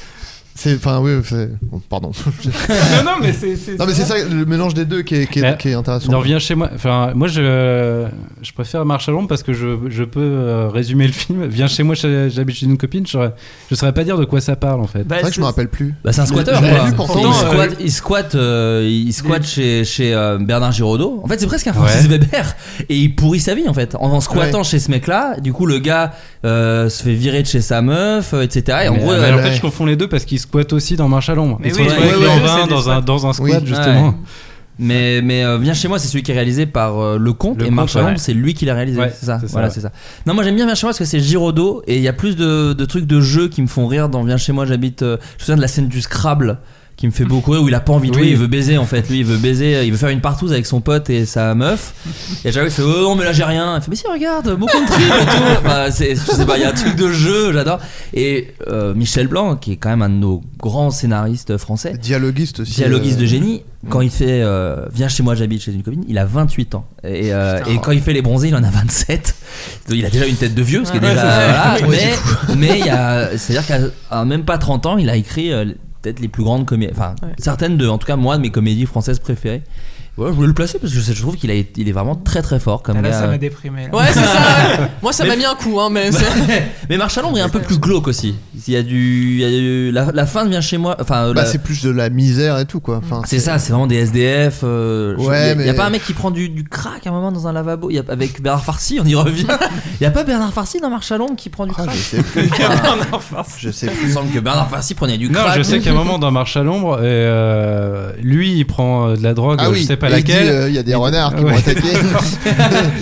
C'est. 0.55 0.75
Enfin, 0.75 0.99
oui, 1.01 1.11
c'est. 1.23 1.49
bon, 1.61 1.81
pardon. 1.89 2.11
non, 2.69 3.03
non, 3.05 3.11
mais 3.21 3.31
c'est. 3.31 3.77
non, 3.77 3.85
mais 3.85 3.93
c'est 3.93 4.03
ça, 4.03 4.15
le 4.29 4.45
mélange 4.45 4.73
des 4.73 4.83
deux 4.85 5.03
qui 5.03 5.15
est, 5.15 5.27
qui 5.27 5.39
est, 5.39 5.41
Mais 5.43 5.57
qui 5.57 5.69
est 5.69 5.73
intéressant. 5.73 6.11
Non, 6.11 6.19
viens 6.19 6.37
chez 6.39 6.53
moi. 6.55 6.69
Enfin, 6.75 7.11
moi, 7.15 7.29
je, 7.29 8.05
je 8.41 8.51
préfère 8.51 8.83
Marche 8.85 9.07
à 9.07 9.13
l'ombre 9.13 9.29
parce 9.29 9.41
que 9.43 9.53
je, 9.53 9.67
je 9.87 10.03
peux 10.03 10.19
euh, 10.19 10.67
résumer 10.67 11.07
le 11.07 11.13
film. 11.13 11.45
Viens 11.45 11.67
chez 11.67 11.83
moi, 11.83 11.95
chez- 11.95 12.29
j'habite 12.29 12.57
chez 12.57 12.65
une 12.65 12.77
copine. 12.77 13.05
Je 13.07 13.11
saurais, 13.13 13.33
je 13.71 13.75
saurais 13.75 13.93
pas 13.93 14.03
dire 14.03 14.17
de 14.17 14.25
quoi 14.25 14.41
ça 14.41 14.55
parle 14.57 14.81
en 14.81 14.87
fait. 14.87 15.03
Bah, 15.05 15.15
C'est 15.17 15.21
vrai 15.21 15.29
que 15.31 15.35
je 15.35 15.41
me 15.41 15.45
rappelle 15.45 15.69
plus. 15.69 15.93
Bah, 16.03 16.11
c'est 16.11 16.21
un 16.21 16.25
squatter 16.25 16.51
quoi. 16.59 16.85
vu 16.85 16.93
pourtant, 16.93 17.19
il 17.21 17.27
euh, 17.27 17.31
squatte, 17.51 17.77
il 17.79 17.91
squatte, 17.91 18.35
euh, 18.35 18.85
il 18.89 19.13
squatte 19.13 19.45
chez, 19.45 19.85
chez 19.85 20.13
euh, 20.13 20.37
Bernard 20.39 20.73
Giraudot. 20.73 21.21
En 21.23 21.27
fait, 21.27 21.39
c'est 21.39 21.47
presque 21.47 21.67
un 21.67 21.73
Francis 21.73 22.01
Ouais. 22.03 22.17
Weber. 22.17 22.55
Et 22.89 22.97
il 22.97 23.15
pourrit 23.15 23.39
sa 23.39 23.55
vie 23.55 23.67
en 23.69 23.73
fait. 23.73 23.95
En, 23.95 24.11
en 24.11 24.19
squattant 24.19 24.63
chez 24.63 24.79
ce 24.79 24.91
mec-là, 24.91 25.39
du 25.39 25.53
coup, 25.53 25.65
le 25.65 25.79
gars 25.79 26.11
euh, 26.45 26.89
se 26.89 27.03
fait 27.03 27.13
virer 27.13 27.43
de 27.43 27.47
chez 27.47 27.61
sa 27.61 27.81
meuf, 27.81 28.33
euh, 28.33 28.41
etc. 28.41 28.79
Et 28.85 28.87
en 28.89 28.93
Mais, 28.93 28.99
gros, 28.99 29.11
mais 29.11 29.17
euh, 29.17 29.35
en 29.35 29.37
fait, 29.37 29.43
ouais. 29.49 29.53
je 29.55 29.61
confonds 29.61 29.85
les 29.85 29.95
deux 29.95 30.07
parce 30.09 30.25
qu'il 30.25 30.38
squatte 30.39 30.73
aussi 30.73 30.95
dans 30.95 31.07
Marche 31.07 31.29
à 31.29 31.35
l'ombre. 31.35 31.57
Mais 31.61 31.69
Il 31.69 31.75
se 31.75 31.79
oui, 31.79 31.87
retrouve 31.87 32.05
ouais, 32.05 32.29
avec 32.49 32.69
dans 32.69 32.89
un, 32.89 33.01
dans 33.01 33.27
un 33.27 33.33
squat 33.33 33.61
Oui. 33.61 33.67
justement. 33.67 34.07
Ouais. 34.09 34.13
Mais, 34.81 35.21
mais 35.21 35.43
euh, 35.43 35.57
Viens 35.57 35.73
chez 35.73 35.89
moi, 35.89 35.99
c'est 35.99 36.07
celui 36.07 36.23
qui 36.23 36.31
est 36.31 36.35
réalisé 36.35 36.65
par 36.65 36.97
euh, 36.99 37.17
Le 37.17 37.33
Comte 37.33 37.59
Le 37.59 37.67
et 37.67 37.69
Marche 37.69 37.95
à 37.97 37.99
ouais. 37.99 38.05
l'ombre, 38.05 38.19
c'est 38.19 38.33
lui 38.33 38.53
qui 38.53 38.63
l'a 38.65 38.73
réalisé. 38.73 38.97
Ouais, 38.97 39.11
c'est 39.13 39.25
ça. 39.25 39.37
c'est 39.41 39.47
ça, 39.47 39.51
voilà, 39.51 39.67
ouais. 39.67 39.73
c'est 39.73 39.81
ça. 39.81 39.91
Non, 40.25 40.33
moi 40.33 40.43
j'aime 40.45 40.55
bien 40.55 40.65
Viens 40.65 40.75
chez 40.75 40.85
moi 40.87 40.91
parce 40.91 40.99
que 40.99 41.05
c'est 41.05 41.19
Giraudot 41.19 41.83
et 41.85 41.97
il 41.97 42.01
y 42.01 42.07
a 42.07 42.13
plus 42.13 42.37
de, 42.37 42.71
de 42.71 42.85
trucs 42.85 43.05
de 43.05 43.19
jeu 43.19 43.49
qui 43.49 43.61
me 43.61 43.67
font 43.67 43.87
rire 43.87 44.07
dans 44.07 44.23
Viens 44.23 44.37
chez 44.37 44.53
moi. 44.53 44.65
J'habite. 44.65 45.01
euh, 45.01 45.17
je 45.19 45.33
me 45.35 45.39
souviens 45.39 45.55
de 45.57 45.61
la 45.61 45.67
scène 45.67 45.87
du 45.89 45.99
Scrabble 46.01 46.59
qui 46.99 47.07
me 47.07 47.11
fait 47.13 47.23
beaucoup 47.23 47.51
rire 47.51 47.63
où 47.63 47.69
il 47.69 47.75
a 47.75 47.79
pas 47.79 47.93
envie 47.93 48.09
de 48.09 48.13
jouer, 48.15 48.23
Oui. 48.23 48.29
il 48.31 48.35
veut 48.37 48.47
baiser 48.47 48.77
en 48.77 48.85
fait. 48.85 49.09
Lui, 49.09 49.19
il 49.19 49.25
veut 49.25 49.37
baiser, 49.37 49.85
il 49.85 49.91
veut 49.91 49.97
faire 49.97 50.09
une 50.09 50.19
partouze 50.19 50.51
avec 50.51 50.65
son 50.65 50.81
pote 50.81 51.09
et 51.09 51.25
sa 51.25 51.55
meuf. 51.55 51.93
Et 52.43 52.51
j'avoue, 52.51 52.67
il 52.67 52.71
fait 52.73 52.81
oh 52.81 53.03
non 53.03 53.15
mais 53.15 53.23
là 53.23 53.31
j'ai 53.31 53.45
rien. 53.45 53.77
Il 53.77 53.81
fait 53.81 53.89
mais 53.89 53.95
si 53.95 54.05
regarde, 54.05 54.49
mon 54.59 54.65
country 54.65 55.01
et 55.03 55.25
tout. 55.25 55.43
Enfin, 55.65 55.85
c'est, 55.91 56.11
je 56.15 56.19
sais 56.19 56.45
pas, 56.45 56.57
il 56.57 56.61
y 56.61 56.65
a 56.65 56.69
un 56.69 56.73
truc 56.73 56.97
de 56.97 57.09
jeu, 57.09 57.53
j'adore. 57.53 57.79
Et 58.13 58.53
euh, 58.67 58.93
Michel 58.93 59.27
Blanc, 59.29 59.55
qui 59.55 59.71
est 59.71 59.75
quand 59.77 59.87
même 59.89 60.01
un 60.01 60.09
de 60.09 60.15
nos 60.15 60.41
grands 60.59 60.91
scénaristes 60.91 61.55
français, 61.57 61.93
Dialoguiste 62.01 62.59
aussi. 62.59 62.73
dialoguiste 62.75 63.17
euh, 63.17 63.21
de 63.21 63.25
génie. 63.27 63.63
Quand 63.87 64.01
il 64.01 64.09
fait 64.09 64.41
euh, 64.43 64.85
Viens 64.93 65.07
chez 65.07 65.23
moi, 65.23 65.35
j'habite 65.35 65.61
chez 65.61 65.71
une 65.71 65.83
copine, 65.83 66.03
il 66.09 66.17
a 66.17 66.25
28 66.25 66.75
ans. 66.75 66.85
Et, 67.05 67.33
euh, 67.33 67.59
et 67.65 67.77
quand 67.77 67.91
il 67.93 68.01
fait 68.01 68.11
les 68.11 68.21
bronzés, 68.21 68.49
il 68.49 68.55
en 68.55 68.63
a 68.65 68.69
27. 68.69 69.35
Donc 69.87 69.97
il 69.97 70.05
a 70.05 70.09
déjà 70.09 70.25
une 70.25 70.35
tête 70.35 70.53
de 70.53 70.61
vieux, 70.61 70.83
ce 70.83 70.91
qui 70.91 70.97
est 70.97 70.99
déjà. 70.99 71.13
voilà, 71.13 71.77
mais 71.87 72.55
mais 72.57 72.79
il 72.79 72.85
y 72.85 72.89
a, 72.89 73.37
c'est-à-dire 73.37 73.65
qu'à 74.09 74.25
même 74.25 74.43
pas 74.43 74.57
30 74.57 74.85
ans, 74.85 74.97
il 74.97 75.09
a 75.09 75.15
écrit 75.15 75.53
euh, 75.53 75.63
peut-être 76.01 76.19
les 76.19 76.27
plus 76.27 76.43
grandes 76.43 76.65
comédies. 76.65 76.91
Enfin, 76.93 77.15
Ouais. 77.21 77.29
certaines 77.37 77.77
de, 77.77 77.87
en 77.87 77.97
tout 77.97 78.07
cas, 78.07 78.15
moi, 78.15 78.37
de 78.37 78.41
mes 78.41 78.51
comédies 78.51 78.85
françaises 78.85 79.19
préférées. 79.19 79.63
Voilà, 80.19 80.31
je 80.33 80.35
voulais 80.35 80.47
le 80.49 80.53
placer 80.53 80.77
parce 80.79 80.93
que 80.93 80.99
je, 80.99 81.21
trouve 81.21 81.35
qu'il 81.37 81.49
a, 81.49 81.53
il 81.55 81.87
est 81.87 81.91
vraiment 81.93 82.15
très 82.15 82.41
très 82.41 82.59
fort 82.59 82.83
comme 82.83 82.97
Ah, 82.97 83.01
là, 83.01 83.09
gars. 83.09 83.19
ça 83.21 83.27
m'a 83.27 83.37
déprimé. 83.37 83.87
là. 83.91 83.97
Ouais, 83.97 84.05
c'est 84.11 84.19
ça. 84.19 84.37
ouais. 84.79 84.87
Moi, 85.01 85.13
ça 85.13 85.23
m'a 85.25 85.35
mis 85.37 85.45
un 85.45 85.55
coup, 85.55 85.79
hein, 85.79 85.89
mais. 85.91 86.11
c'est- 86.11 86.25
mais 86.89 86.97
Marche 86.97 87.17
à 87.17 87.21
l'ombre 87.21 87.37
est 87.37 87.41
un 87.41 87.49
peu 87.49 87.61
plus 87.61 87.79
glauque 87.79 88.07
aussi. 88.07 88.35
Il 88.67 88.73
y 88.73 88.77
a 88.77 88.83
du, 88.83 89.35
il 89.35 89.39
y 89.39 89.45
a 89.45 89.49
du- 89.49 89.91
la, 89.91 90.11
la 90.13 90.25
fin 90.25 90.43
de 90.43 90.49
Viens 90.49 90.61
chez 90.61 90.77
moi. 90.77 90.97
Enfin, 90.99 91.27
Bah, 91.33 91.41
la- 91.43 91.45
c'est 91.45 91.59
plus 91.63 91.81
de 91.83 91.89
la 91.89 92.09
misère 92.09 92.59
et 92.59 92.65
tout, 92.65 92.79
quoi. 92.81 92.97
Enfin, 93.03 93.21
C'est 93.25 93.39
ça, 93.39 93.57
c'est 93.59 93.71
vraiment 93.71 93.87
des 93.87 93.95
SDF. 93.95 94.59
euh, 94.63 95.15
je- 95.17 95.23
Ouais, 95.23 95.47
y 95.47 95.51
a, 95.51 95.55
mais- 95.55 95.65
y 95.65 95.69
a 95.69 95.73
pas 95.73 95.85
un 95.85 95.89
mec 95.89 96.03
qui 96.03 96.13
prend 96.13 96.31
du, 96.31 96.49
du 96.49 96.63
crack 96.65 97.07
à 97.07 97.09
un 97.09 97.13
moment 97.13 97.31
dans 97.31 97.47
un 97.47 97.53
lavabo? 97.53 97.89
Y 97.89 97.99
a, 97.99 98.03
avec 98.09 98.41
Bernard 98.41 98.65
Farcy, 98.65 98.99
on 99.01 99.05
y 99.05 99.15
revient. 99.15 99.45
y 100.01 100.05
a 100.05 100.11
pas 100.11 100.23
Bernard 100.23 100.51
Farcy 100.53 100.79
dans 100.81 100.89
Marche 100.89 101.11
à 101.11 101.17
l'ombre 101.17 101.35
qui 101.37 101.49
prend 101.49 101.65
du 101.65 101.73
Ah, 101.77 101.83
crack? 101.83 101.95
je 101.95 102.01
sais 102.17 102.23
plus. 102.23 102.49
je 103.59 103.71
sais 103.71 103.85
Il 103.87 103.91
me 103.91 103.95
plus. 103.97 104.13
semble 104.13 104.31
que 104.31 104.39
Bernard 104.39 104.69
Farcy 104.69 104.95
prenait 104.95 105.17
du 105.17 105.29
Non, 105.29 105.39
crack. 105.41 105.57
je 105.57 105.63
sais 105.63 105.79
qu'à 105.79 105.91
un 105.91 105.93
moment 105.93 106.19
dans 106.19 106.31
Marche 106.31 106.57
à 106.57 106.63
l'ombre, 106.63 106.99
euh, 107.01 108.11
lui 108.21 108.53
il 108.57 108.65
prend 108.65 109.09
euh, 109.09 109.15
de 109.15 109.23
la 109.23 109.33
drogue, 109.33 109.59
Ah 109.61 109.69
je 109.73 109.81
sais 109.83 109.97
pas 109.97 110.08
il 110.17 110.31
euh, 110.31 110.69
il 110.69 110.75
y 110.75 110.77
a 110.77 110.83
des 110.83 110.95
renards 110.95 111.35
qui 111.35 111.43
vont 111.43 111.49
attaquer. 111.57 111.87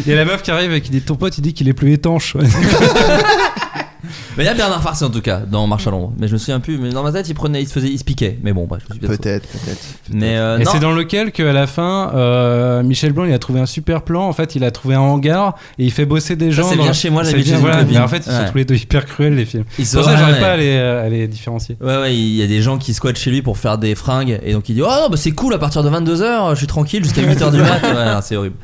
Il 0.06 0.10
y 0.10 0.14
a 0.14 0.16
la 0.16 0.26
meuf 0.26 0.42
qui 0.42 0.52
arrive 0.52 0.74
et 0.74 0.82
qui 0.82 0.92
dit 0.92 1.02
ton 1.02 1.16
pote 1.16 1.38
il 1.38 1.42
dit 1.42 1.53
qu'il 1.53 1.68
est 1.69 1.74
plus 1.74 1.94
étanche. 1.94 2.36
Mais 4.38 4.43
il 4.43 4.45
y 4.45 4.49
a 4.49 4.53
Bernard 4.53 4.82
Farcy 4.83 5.03
en 5.03 5.09
tout 5.09 5.22
cas 5.22 5.40
dans 5.40 5.66
Marche 5.67 5.88
à 5.88 5.91
l'ombre. 5.91 6.14
Mais 6.19 6.27
je 6.27 6.33
me 6.33 6.38
souviens 6.38 6.59
plus. 6.59 6.77
Mais 6.77 6.90
dans 6.91 7.03
ma 7.03 7.11
tête, 7.11 7.27
il 7.27 7.33
prenait, 7.33 7.61
il 7.61 7.67
se 7.67 7.74
faisait, 7.74 7.88
il 7.90 7.98
se 7.98 8.03
piquait. 8.03 8.38
Mais 8.43 8.53
bon, 8.53 8.67
je 8.69 8.75
me 8.75 8.99
suis 8.99 8.99
Peut-être, 8.99 9.48
peut-être. 9.48 9.80
Mais 10.11 10.38
euh, 10.38 10.59
Et 10.59 10.64
non. 10.64 10.72
c'est 10.72 10.80
dans 10.80 10.91
lequel 10.93 11.32
qu'à 11.32 11.51
la 11.53 11.66
fin, 11.67 12.11
euh, 12.16 12.83
Michel 12.83 13.14
Blanc 13.14 13.25
il 13.25 13.33
a 13.33 13.40
trouvé 13.40 13.59
un 13.59 13.66
super 13.66 14.03
plan. 14.03 14.27
En 14.27 14.33
fait, 14.33 14.56
il 14.56 14.64
a 14.64 14.72
trouvé 14.72 14.95
un 14.95 14.99
hangar 14.99 15.56
et 15.80 15.85
il 15.85 15.91
fait 15.91 16.06
bosser 16.06 16.35
des 16.35 16.51
gens. 16.51 16.69
c'est 16.69 16.75
dans- 16.77 16.83
bien 16.83 16.93
chez 16.93 17.09
moi, 17.09 17.24
c'est 17.24 17.32
j'habite 17.32 17.45
bien, 17.48 17.53
chez 17.56 17.59
une 17.59 17.66
voilà. 17.66 17.82
copine. 17.82 17.98
Mais 17.98 18.03
en 18.03 18.07
fait, 18.07 18.17
ils 18.17 18.24
sont 18.32 18.38
Ouais. 18.40 18.51
tous 18.51 18.57
les 18.57 18.66
deux 18.66 18.75
hyper 18.75 19.06
cruels 19.06 19.35
les 19.35 19.45
films. 19.45 19.64
Ils 19.80 19.85
C'est 19.85 19.98
pour 19.98 20.06
ça 20.06 20.14
que 20.14 20.19
j'arrive 20.19 20.35
ouais. 20.35 20.41
pas 20.41 20.51
à 20.51 20.57
les, 20.57 20.77
à 20.77 21.09
les 21.09 21.27
différencier. 21.27 21.75
Ouais, 21.82 21.98
ouais, 21.98 22.16
il 22.16 22.35
y 22.35 22.43
a 22.43 22.48
des 22.48 22.61
gens 22.61 22.77
qui 22.77 22.93
squattent 22.93 23.17
chez 23.17 23.32
lui 23.32 23.41
pour 23.41 23.57
faire 23.57 23.77
des 23.77 23.95
fringues 23.95 24.40
et 24.43 24.53
donc 24.53 24.69
il 24.69 24.75
dit 24.75 24.82
Oh 24.83 24.85
non, 24.88 25.09
bah 25.09 25.17
c'est 25.17 25.32
cool 25.32 25.53
à 25.53 25.57
partir 25.57 25.83
de 25.83 25.90
22h, 25.90 26.51
je 26.51 26.56
suis 26.56 26.67
tranquille 26.67 27.03
jusqu'à 27.03 27.22
8h 27.24 27.51
du 27.51 27.57
mat. 27.59 27.82
Ouais, 27.83 28.06
non, 28.14 28.19
c'est 28.22 28.35
horrible. 28.35 28.56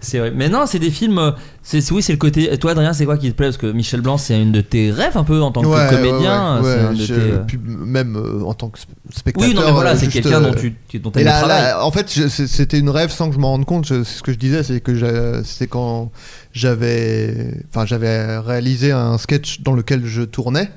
C'est 0.00 0.20
horrible. 0.20 0.36
Mais 0.36 0.48
non, 0.48 0.64
c'est 0.66 0.78
des 0.78 0.90
films. 0.90 1.18
euh, 1.18 1.30
C'est, 1.64 1.92
oui, 1.92 2.02
c'est 2.02 2.12
le 2.12 2.18
côté. 2.18 2.58
Toi, 2.58 2.72
Adrien, 2.72 2.92
c'est 2.92 3.04
quoi 3.04 3.16
qui 3.16 3.30
te 3.30 3.36
plaît? 3.36 3.46
Parce 3.46 3.56
que 3.56 3.70
Michel 3.70 4.00
Blanc, 4.00 4.16
c'est 4.18 4.40
une 4.40 4.50
de 4.50 4.60
tes 4.60 4.90
rêves 4.90 5.16
un 5.16 5.22
peu 5.22 5.40
en 5.42 5.52
tant 5.52 5.62
que 5.62 5.68
Ouais, 5.68 5.86
comédien. 5.88 6.60
ouais, 6.60 6.66
ouais, 6.66 6.72
c'est 6.74 6.80
ouais, 6.80 6.86
un 6.88 6.92
de 6.92 6.96
je- 6.96 7.14
tes, 7.14 7.20
euh, 7.20 7.38
puis 7.46 7.58
même 7.64 8.16
euh, 8.16 8.42
en 8.44 8.52
tant 8.54 8.68
que 8.68 8.78
sp- 8.80 8.86
spectateur. 9.14 9.48
Oui, 9.48 9.54
non, 9.54 9.62
mais 9.66 9.70
voilà, 9.70 9.90
euh, 9.92 9.96
c'est 9.96 10.06
juste, 10.10 10.22
quelqu'un 10.24 10.42
euh, 10.42 10.50
dont 10.50 10.54
tu 10.58 10.74
qui- 10.88 10.98
dont 10.98 11.12
Et 11.12 11.20
le 11.20 11.24
là, 11.26 11.38
travail. 11.38 11.62
là, 11.62 11.84
en 11.86 11.90
fait, 11.92 12.08
c'était 12.08 12.78
une 12.80 12.90
rêve 12.90 13.10
sans 13.12 13.28
que 13.28 13.34
je 13.36 13.38
m'en 13.38 13.52
rende 13.52 13.64
compte. 13.64 13.86
C'est 13.86 14.02
ce 14.02 14.22
que 14.24 14.32
je 14.32 14.38
disais, 14.38 14.64
c'est 14.64 14.80
que 14.80 15.42
c'était 15.44 15.68
quand 15.68 16.10
j'avais, 16.52 17.54
enfin, 17.70 17.86
j'avais 17.86 18.38
réalisé 18.38 18.90
un 18.92 19.16
sketch 19.18 19.60
dans 19.62 19.72
lequel 19.74 20.04
je 20.04 20.22
tournais, 20.22 20.68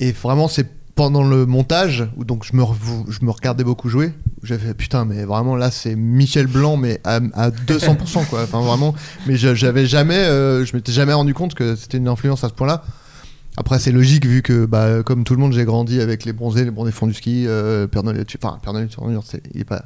et 0.00 0.12
vraiment, 0.12 0.48
c'est 0.48 0.66
pendant 0.94 1.22
le 1.26 1.46
montage 1.46 2.06
où 2.16 2.24
donc 2.24 2.44
je 2.44 2.54
me, 2.56 2.62
je 3.08 3.24
me 3.24 3.30
regardais 3.30 3.64
beaucoup 3.64 3.88
jouer. 3.88 4.12
J'avais 4.42 4.68
fait, 4.68 4.74
putain, 4.74 5.04
mais 5.04 5.24
vraiment 5.24 5.54
là, 5.56 5.70
c'est 5.70 5.94
Michel 5.96 6.46
Blanc, 6.46 6.76
mais 6.76 7.00
à, 7.04 7.16
à 7.34 7.50
200%, 7.50 8.24
quoi. 8.26 8.42
Enfin, 8.42 8.60
vraiment, 8.62 8.94
mais 9.26 9.36
je- 9.36 9.54
j'avais 9.54 9.86
jamais, 9.86 10.16
euh, 10.16 10.64
je 10.64 10.74
m'étais 10.74 10.92
jamais 10.92 11.12
rendu 11.12 11.34
compte 11.34 11.54
que 11.54 11.76
c'était 11.76 11.98
une 11.98 12.08
influence 12.08 12.42
à 12.44 12.48
ce 12.48 12.54
point-là. 12.54 12.82
Après, 13.56 13.78
c'est 13.78 13.92
logique 13.92 14.24
vu 14.24 14.40
que, 14.42 14.64
bah, 14.64 15.02
comme 15.04 15.24
tout 15.24 15.34
le 15.34 15.40
monde, 15.40 15.52
j'ai 15.52 15.64
grandi 15.64 16.00
avec 16.00 16.24
les 16.24 16.32
bronzés, 16.32 16.64
les 16.64 16.70
bronzés 16.70 16.92
fonds 16.92 17.06
du 17.06 17.12
ski, 17.14 17.44
euh, 17.46 17.86
Père 17.86 18.02
Noël, 18.02 18.24
tu- 18.24 18.38
enfin, 18.42 18.58
Père 18.62 18.72
Noël, 18.72 18.88
tu- 18.88 18.96
il 19.54 19.60
est 19.60 19.64
pas, 19.64 19.84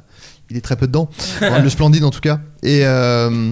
il 0.49 0.55
est 0.55 0.61
très 0.61 0.75
peu 0.77 0.87
dedans. 0.87 1.09
Enfin, 1.41 1.59
le 1.59 1.69
splendide 1.69 2.03
en 2.05 2.11
tout 2.11 2.21
cas. 2.21 2.39
Et 2.63 2.85
euh, 2.85 3.51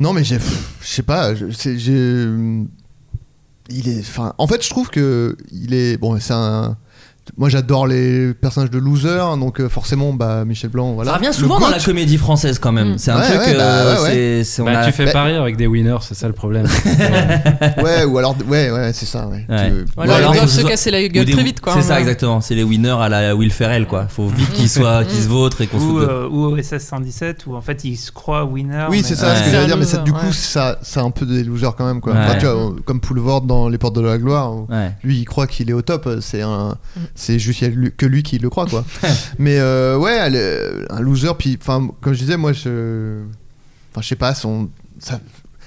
non, 0.00 0.12
mais 0.12 0.24
j'ai, 0.24 0.38
je 0.80 0.86
sais 0.86 1.02
pas, 1.02 1.34
j'ai, 1.34 2.28
en 4.38 4.46
fait, 4.46 4.62
je 4.62 4.70
trouve 4.70 4.88
que 4.88 5.36
il 5.50 5.74
est, 5.74 5.96
bon, 5.96 6.18
c'est 6.20 6.34
un. 6.34 6.76
Moi, 7.36 7.48
j'adore 7.48 7.86
les 7.86 8.34
personnages 8.34 8.70
de 8.70 8.78
loser, 8.78 9.36
donc 9.38 9.60
euh, 9.60 9.68
forcément, 9.68 10.12
bah, 10.12 10.44
Michel 10.44 10.70
Blanc, 10.70 10.92
voilà. 10.92 11.12
Ça 11.12 11.16
revient 11.18 11.32
souvent 11.32 11.60
dans 11.60 11.68
la 11.68 11.78
comédie 11.78 12.18
française 12.18 12.58
quand 12.58 12.72
même. 12.72 12.94
Mm. 12.94 12.98
C'est 12.98 13.10
un 13.12 13.20
Ouais, 13.20 13.28
truc. 13.28 13.46
ouais, 13.46 13.56
bah, 13.56 13.62
euh, 13.62 13.96
ouais, 13.96 14.02
ouais. 14.38 14.44
c'est- 14.44 14.60
on 14.60 14.64
Bah, 14.64 14.80
a- 14.80 14.86
tu 14.86 14.92
fais 14.92 15.04
Bah- 15.06 15.12
parier 15.12 15.36
avec 15.36 15.56
des 15.56 15.66
winners, 15.68 15.98
c'est 16.02 16.14
ça 16.14 16.26
le 16.26 16.32
problème. 16.34 16.66
Ouais, 17.82 18.04
ou 18.04 18.18
alors, 18.18 18.34
ouais, 18.48 18.70
ouais, 18.70 18.92
c'est 18.92 19.06
ça, 19.06 19.26
ouais. 19.28 19.44
Tu- 19.48 19.84
Voilà, 19.96 20.16
alors, 20.16 20.34
ils 20.34 20.38
doivent 20.38 20.48
se 20.50 20.62
casser 20.62 20.90
la 20.90 20.98
Ou 21.00 21.08
gueule 21.08 21.24
des- 21.24 21.32
très 21.32 21.42
vite, 21.44 21.60
quoi. 21.60 21.74
C'est 21.74 21.82
ça, 21.82 22.00
exactement. 22.00 22.40
C'est 22.40 22.54
les 22.54 22.64
winners 22.64 22.96
à 23.00 23.08
la 23.08 23.34
Will 23.36 23.52
Ferrell, 23.52 23.86
quoi. 23.86 24.06
Faut 24.08 24.26
vite 24.28 24.52
qu'ils 24.52 24.68
soient, 24.68 25.04
qu'ils 25.04 25.22
se 25.22 25.28
vautrent 25.28 25.60
et 25.60 25.66
qu'on 25.66 25.78
se 25.78 25.84
Ou, 25.84 26.00
de- 26.00 26.04
euh, 26.04 26.28
ou 26.28 26.44
OSS 26.46 26.78
117 26.84 27.46
où 27.46 27.54
en 27.54 27.60
fait 27.60 27.84
il 27.84 27.96
se 27.96 28.10
croit 28.12 28.44
winner. 28.44 28.86
Oui, 28.90 29.02
c'est 29.04 29.14
ça 29.16 29.28
Ouais. 29.28 29.36
ce 29.36 29.44
que 29.44 29.50
j'allais 29.50 29.66
dire, 29.66 29.76
mais 29.76 29.84
ça, 29.84 29.98
du 29.98 30.12
coup, 30.12 30.26
ouais. 30.26 30.32
ça, 30.32 30.78
c'est 30.82 31.00
un 31.00 31.10
peu 31.10 31.24
des 31.26 31.44
losers 31.44 31.74
quand 31.76 31.86
même, 31.86 32.00
quoi. 32.00 32.14
Comme 32.84 33.00
Poulvord 33.00 33.42
dans 33.42 33.68
Les 33.68 33.78
Portes 33.78 33.94
de 33.96 34.00
la 34.00 34.18
Gloire, 34.18 34.52
lui, 35.04 35.18
il 35.20 35.24
croit 35.24 35.46
qu'il 35.46 35.70
est 35.70 35.74
au 35.74 35.82
top, 35.82 36.08
c'est 36.20 36.42
un, 36.42 36.74
Mm. 36.96 37.00
C'est 37.14 37.38
juste 37.38 37.62
que 37.96 38.06
lui 38.06 38.22
qui 38.22 38.38
le 38.38 38.48
croit, 38.50 38.66
quoi. 38.66 38.84
mais 39.38 39.58
euh, 39.58 39.96
ouais, 39.98 40.16
elle 40.20 40.34
est- 40.36 40.92
un 40.92 41.00
loser, 41.00 41.32
puis, 41.38 41.58
enfin, 41.60 41.88
comme 42.00 42.14
je 42.14 42.18
disais, 42.20 42.36
moi, 42.36 42.52
je, 42.52 43.22
enfin, 43.92 44.00
je 44.02 44.08
sais 44.08 44.16
pas, 44.16 44.34
son, 44.34 44.70
ça- 44.98 45.20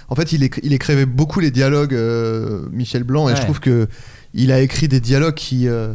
en 0.07 0.15
fait, 0.15 0.31
il, 0.33 0.43
écri- 0.43 0.59
il 0.63 0.73
écrivait 0.73 1.05
beaucoup 1.05 1.39
les 1.39 1.51
dialogues, 1.51 1.93
euh, 1.93 2.67
Michel 2.71 3.03
Blanc, 3.03 3.27
et 3.27 3.31
Ouais. 3.31 3.37
je 3.37 3.41
trouve 3.43 3.59
que 3.59 3.87
il 4.33 4.51
a 4.51 4.59
écrit 4.61 4.87
des 4.87 4.99
dialogues 4.99 5.33
qui, 5.35 5.67
euh, 5.67 5.93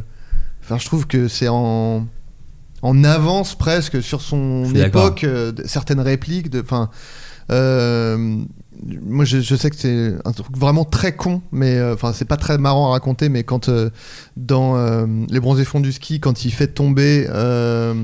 enfin, 0.63 0.79
je 0.79 0.87
trouve 0.87 1.07
que 1.07 1.29
c'est 1.29 1.49
en 1.49 2.07
en 2.83 3.05
avance 3.05 3.59
presque 3.59 4.03
sur 4.03 4.23
son 4.23 4.65
époque, 4.75 5.25
euh, 5.25 5.53
certaines 5.67 6.01
répliques, 6.01 6.49
de, 6.49 6.63
enfin, 6.63 6.89
euh, 7.51 8.39
moi 9.07 9.25
je, 9.25 9.41
je 9.41 9.55
sais 9.57 9.69
que 9.71 9.77
c'est 9.77 10.15
un 10.25 10.33
truc 10.33 10.57
vraiment 10.57 10.85
très 10.85 11.13
con, 11.15 11.43
mais 11.53 11.77
euh, 11.77 11.95
enfin 11.95 12.13
c'est 12.15 12.25
pas 12.25 12.37
très 12.37 12.57
marrant 12.59 12.89
à 12.89 12.93
raconter, 12.93 13.29
mais 13.29 13.43
quand 13.45 13.69
euh, 13.69 13.91
dans 14.37 14.77
euh, 14.77 15.07
les 15.29 15.41
bronzés 15.41 15.65
fonds 15.65 15.81
du 15.81 15.93
ski, 15.93 16.21
quand 16.21 16.45
il 16.45 16.51
fait 16.51 16.69
tomber, 16.69 17.27
euh, 17.29 17.95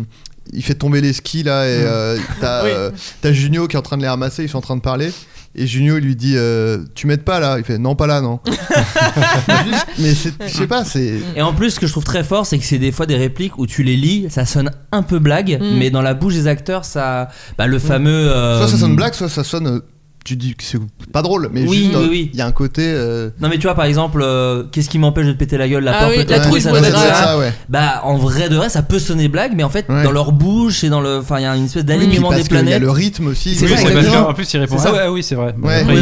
il 0.53 0.63
fait 0.63 0.75
tomber 0.75 1.01
les 1.01 1.13
skis 1.13 1.43
là, 1.43 1.65
et 1.67 1.81
euh, 1.83 2.19
t'as 2.41 2.65
Oui. 2.65 2.71
euh, 2.73 2.91
t'as 3.23 3.33
Junio 3.33 3.67
qui 3.69 3.77
est 3.77 3.79
en 3.79 3.83
train 3.83 3.97
de 3.97 4.03
les 4.03 4.09
ramasser, 4.09 4.43
ils 4.45 4.49
sont 4.49 4.59
en 4.59 4.63
train 4.63 4.77
de 4.77 4.83
parler. 4.83 5.11
Et 5.59 5.67
Junio 5.67 5.97
il 5.97 6.05
lui 6.05 6.17
dit 6.17 6.35
euh, 6.37 6.85
Tu 6.95 7.07
m'aides 7.07 7.23
pas 7.25 7.41
là? 7.41 7.57
Il 7.57 7.65
fait 7.65 7.79
Non, 7.79 7.95
pas 7.95 8.07
là, 8.07 8.21
non. 8.21 8.41
Mais 9.99 10.11
je 10.15 10.49
sais 10.53 10.67
pas, 10.67 10.85
c'est. 10.85 11.15
Et 11.35 11.41
en 11.41 11.55
plus, 11.55 11.71
ce 11.71 11.81
que 11.81 11.87
je 11.87 11.93
trouve 11.93 12.05
très 12.05 12.25
fort, 12.25 12.45
c'est 12.45 12.59
que 12.59 12.65
c'est 12.65 12.79
des 12.79 12.93
fois 12.93 13.07
des 13.07 13.17
répliques 13.17 13.59
où 13.59 13.67
tu 13.67 13.83
les 13.83 13.97
lis, 13.97 14.27
ça 14.29 14.45
sonne 14.45 14.71
un 14.93 15.03
peu 15.03 15.19
blague, 15.19 15.59
Mm. 15.61 15.79
mais 15.79 15.89
dans 15.91 16.03
la 16.03 16.13
bouche 16.13 16.35
des 16.35 16.47
acteurs, 16.47 16.85
ça. 16.85 17.29
Bah, 17.57 17.67
le 17.67 17.79
fameux. 17.79 18.11
euh, 18.11 18.59
Soit 18.59 18.69
ça 18.69 18.77
sonne 18.79 18.97
blague, 18.97 19.15
soit 19.15 19.31
ça 19.31 19.45
sonne. 19.45 19.81
Tu 20.27 20.37
dis 20.37 20.55
que 20.55 20.65
c'est 20.65 20.79
pas 21.13 21.23
drôle, 21.23 21.49
mais 21.53 21.63
Oui, 21.67 21.85
juste, 21.85 21.97
oui, 21.97 22.07
oui. 22.11 22.31
il 22.33 22.39
y 22.39 22.43
a 22.43 22.47
un 22.47 22.53
côté. 22.53 22.83
euh, 22.85 23.31
Non, 23.41 23.49
mais 23.49 23.57
tu 23.59 23.63
vois, 23.63 23.75
par 23.75 23.85
exemple, 23.85 24.21
euh, 24.23 24.65
qu'est-ce 24.73 24.89
qui 24.91 24.99
m'empêche 24.99 25.27
de 25.27 25.33
te 25.33 25.39
péter 25.39 25.57
la 25.57 25.69
gueule 25.69 25.85
La 25.85 25.97
Ah 25.97 26.01
peur 26.01 26.09
oui, 26.11 26.17
peut-être 26.17 26.31
la 26.31 26.37
oui, 26.39 26.43
trouille, 26.43 26.61
ça 26.61 26.73
ouais, 26.73 26.83
ça. 26.83 27.15
ça, 27.15 27.39
ouais. 27.39 27.53
Bah, 27.69 28.01
en 28.05 28.17
vrai 28.17 28.49
de 28.49 28.57
vrai, 28.57 28.69
ça 28.69 28.83
peut 28.83 28.99
sonner 28.99 29.29
blague, 29.29 29.53
mais 29.57 29.63
en 29.63 29.69
fait, 29.71 29.87
Ouais. 29.89 30.03
dans 30.03 30.11
leur 30.13 30.33
bouche 30.33 30.83
et 30.85 30.89
dans 30.89 31.01
le. 31.01 31.19
Enfin, 31.19 31.39
il 31.39 31.43
y 31.43 31.47
a 31.47 31.55
une 31.57 31.67
espèce 31.67 31.85
d'alignement 31.85 32.31
des 32.31 32.43
qu'il 32.43 32.53
y 32.55 32.59
a 32.59 32.61
planètes. 32.63 32.81
le 32.81 32.91
rythme 32.91 33.29
aussi. 33.29 33.55
C'est 33.55 33.65
Oui, 33.67 33.71
ça, 33.71 33.77
c'est 33.77 33.83
parce 33.85 33.95
exactement. 33.97 34.25
qu'en 34.27 34.35
plus 34.35 34.53
il 34.53 34.59
répond. 34.61 34.77
Ah 34.85 34.93
ouais, 34.93 35.09
oui, 35.09 35.23
c'est 35.23 35.35
vrai. 35.37 35.55
Ouais. 35.63 35.85
Il- 35.89 35.95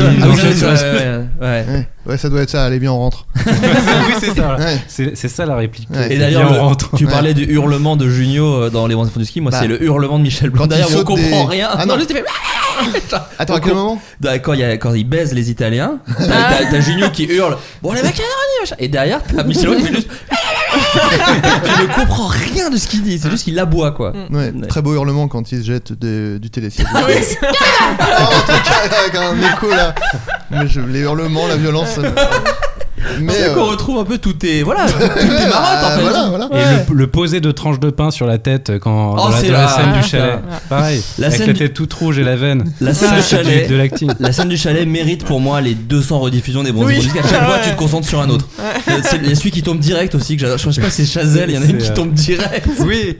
ouais. 1.40 1.86
Ouais, 2.07 2.16
ça 2.18 2.28
doit 2.28 2.42
être 2.42 2.50
ça. 2.50 2.65
Allez, 2.65 2.78
bien, 2.78 2.92
on 2.92 2.99
rentre. 2.99 3.26
oui, 3.47 3.52
c'est 4.20 4.34
ça. 4.34 4.57
Ouais. 4.57 4.78
C'est 4.89 5.16
c'est 5.16 5.28
ça 5.28 5.47
la 5.47 5.57
réplique. 5.57 5.89
Ouais. 5.91 6.12
Et 6.15 6.18
d'ailleurs, 6.18 6.50
on 6.52 6.68
rentre. 6.68 6.91
tu 6.97 7.05
Ouais. 7.07 7.10
parlais 7.10 7.34
du 7.34 7.44
hurlement 7.44 7.97
de 7.97 8.08
Junio 8.08 8.47
euh, 8.65 8.70
dans 8.70 8.86
Les 8.86 8.94
Bons 8.94 9.05
du 9.16 9.24
Ski. 9.24 9.41
Moi, 9.41 9.50
Bah, 9.50 9.58
c'est 9.60 9.68
le 9.68 9.83
hurlement 9.83 10.18
de 10.18 10.24
Michel 10.24 10.50
Blanc. 10.50 10.62
quand 10.62 10.66
il 10.66 10.70
D'ailleurs, 10.70 10.89
on 10.91 10.92
saute 10.92 11.07
comprend 11.07 11.44
des- 11.44 11.50
rien. 11.57 11.68
Ah 11.73 11.86
non. 11.86 11.97
juste, 11.97 12.10
il 12.10 12.16
fait- 12.16 12.24
Attends, 13.39 13.55
à 13.55 13.60
quel 13.60 13.74
moment 13.74 14.00
Bah, 14.20 14.39
quand, 14.39 14.52
il 14.52 14.60
y 14.60 14.65
a- 14.65 14.76
quand 14.76 14.94
il 14.94 15.05
baise 15.08 15.33
les 15.33 15.50
Italiens, 15.50 15.99
t'as 16.18 16.24
t'as- 16.26 16.70
t'as 16.70 16.81
Junio 16.81 17.08
qui 17.10 17.24
hurle 17.24 17.57
Bon, 17.83 17.92
les 17.92 18.02
mecs, 18.02 18.16
machin. 18.60 18.74
Et 18.78 18.89
derrière, 18.89 19.20
t'as 19.23 19.42
Michel 19.44 19.68
Blanc 19.70 19.76
qui 19.78 19.86
fait 19.86 19.94
juste. 19.94 20.08
Tu 20.74 21.82
ne 21.82 21.94
comprends 21.94 22.26
rien 22.26 22.70
de 22.70 22.76
ce 22.76 22.86
qu'il 22.88 23.02
dit, 23.02 23.18
c'est 23.18 23.30
juste 23.30 23.44
qu'il 23.44 23.58
aboie 23.58 23.92
quoi. 23.92 24.12
Ouais, 24.30 24.52
Très 24.68 24.82
beau 24.82 24.94
hurlement 24.94 25.28
quand 25.28 25.52
il 25.52 25.60
se 25.60 25.66
jette 25.66 25.92
de- 25.98 26.38
du 26.40 26.50
télésiège. 26.50 26.86
Ah 26.94 27.02
oui, 27.06 27.14
c'est- 27.22 27.38
Oh, 27.42 28.52
avec 29.02 29.14
un 29.14 29.36
écho 29.54 29.70
là. 29.70 29.94
Mais 30.50 30.66
je- 30.68 30.80
les 30.80 31.00
hurlements, 31.00 31.46
la 31.46 31.56
violence. 31.56 31.90
ça 31.90 32.00
me- 32.02 32.08
Mais. 33.20 33.33
C'est 33.33 33.49
euh, 33.50 33.55
qu'on 33.55 33.65
retrouve 33.66 33.99
un 33.99 34.05
peu 34.05 34.18
tout 34.18 34.33
tes. 34.33 34.62
Voilà, 34.62 34.86
toutes 34.86 35.15
tes 35.15 35.26
marottes 35.49 35.84
en 35.84 35.91
fait. 35.97 36.00
Voilà, 36.02 36.26
voilà. 36.28 36.49
Et 36.52 36.91
le, 36.92 36.94
le 36.97 37.07
poser 37.07 37.41
de 37.41 37.50
tranches 37.50 37.81
de 37.81 37.91
pain 37.91 38.10
sur 38.10 38.26
la 38.26 38.39
tête 38.39 38.73
quand 38.81 39.12
Oh, 39.15 39.16
dans 39.16 39.28
la, 39.28 39.36
c'est 39.39 39.47
dans 39.49 39.52
la 39.55 39.60
la- 39.62 39.68
scène 39.68 39.84
ah, 39.94 39.99
du 40.00 40.08
chalet. 40.08 40.39
Pareil. 40.68 41.02
La 41.18 41.26
avec 41.26 41.39
scène 41.39 41.47
la 41.49 41.52
du- 41.52 41.58
tête 41.58 41.74
toute 41.74 41.92
rouge 41.94 42.18
et 42.18 42.24
la 42.24 42.36
veine. 42.36 42.73
La 42.81 42.94
scène 42.94 43.08
Ça, 43.10 43.15
du 43.16 43.20
du- 43.23 43.26
chalet. 43.28 43.68
de 43.70 43.74
l'acting. 43.76 44.10
La 44.20 44.33
scène 44.33 44.49
du 44.49 44.57
chalet 44.57 44.86
mérite 44.89 45.24
pour 45.24 45.41
moi 45.41 45.60
les 45.60 45.74
200 45.74 46.18
rediffusions 46.20 46.62
des 46.62 46.73
bons 46.73 46.84
Oui. 46.84 46.97
À 46.99 47.02
chaque 47.28 47.44
fois, 47.44 47.55
Ouais. 47.55 47.60
tu 47.65 47.70
te 47.70 47.76
concentres 47.76 48.08
sur 48.08 48.20
un 48.20 48.28
autre. 48.31 48.49
C'est- 49.02 49.16
Il 49.23 49.28
y 49.28 49.33
a 49.33 49.34
celui 49.34 49.50
qui 49.50 49.62
tombe 49.62 49.78
direct 49.78 50.15
aussi, 50.15 50.36
que 50.36 50.41
j'adore. 50.42 50.58
Je 50.58 50.70
sais 50.70 50.81
pas 50.81 50.91
si 50.91 51.07
c'est 51.07 51.12
Chazelle, 51.20 51.50
il 51.50 51.57
y 51.57 51.58
en 51.58 51.62
a 51.62 51.66
une 51.66 51.78
qui 51.78 51.91
euh, 51.91 51.94
tombe 51.94 52.12
direct. 52.12 52.66
Oui, 52.81 53.18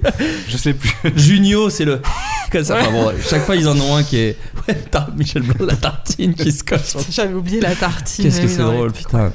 je 0.49 0.57
sais 0.57 0.73
plus. 0.75 0.93
Junio, 1.17 1.71
c'est 1.71 1.85
le. 1.85 2.01
Comme 2.53 2.65
ça. 2.65 2.77
Enfin 2.81 2.91
bon, 2.93 3.11
chaque 3.29 3.45
fois, 3.45 3.57
ils 3.57 3.67
en 3.69 3.79
ont 3.79 3.97
un 3.97 4.03
qui 4.03 4.17
est. 4.19 4.37
Ouais, 4.69 4.79
t'as 4.91 5.07
Michel 5.17 5.43
Blanc, 5.43 5.67
la 5.67 5.75
tartine 5.77 6.35
qui 6.35 6.53
se 6.53 6.63
coche. 6.65 6.81
J'avais 7.11 7.35
oublié 7.35 7.61
la 7.61 7.75
tartine. 7.75 8.25
Qu'est-ce 8.25 8.41
que 8.41 8.49
c'est 8.49 8.63
drôle, 8.63 8.93
putain. 8.93 9.33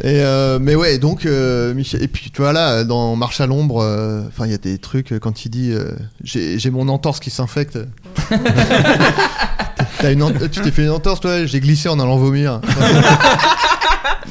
Et 0.00 0.20
euh, 0.22 0.58
mais 0.60 0.74
ouais, 0.74 0.98
donc 0.98 1.26
euh, 1.26 1.74
Michel. 1.74 2.02
Et 2.02 2.08
puis 2.08 2.30
tu 2.30 2.40
vois 2.40 2.52
là, 2.52 2.82
dans 2.84 3.14
Marche 3.14 3.40
à 3.40 3.46
l'ombre, 3.46 3.82
euh, 3.82 4.22
enfin 4.26 4.46
il 4.46 4.50
y 4.50 4.54
a 4.54 4.58
des 4.58 4.78
trucs 4.78 5.12
euh, 5.12 5.18
quand 5.18 5.44
il 5.44 5.50
dit 5.50 5.70
euh, 5.72 5.92
j'ai 6.24 6.70
mon 6.70 6.88
entorse 6.88 7.20
qui 7.20 7.30
s'infecte. 7.30 7.78
Tu 10.02 10.60
t'es 10.62 10.72
fait 10.72 10.82
une 10.82 10.90
entorse 10.90 11.20
toi 11.20 11.46
J'ai 11.46 11.60
glissé 11.60 11.88
en 11.88 12.00
allant 12.00 12.16
vomir. 12.16 12.60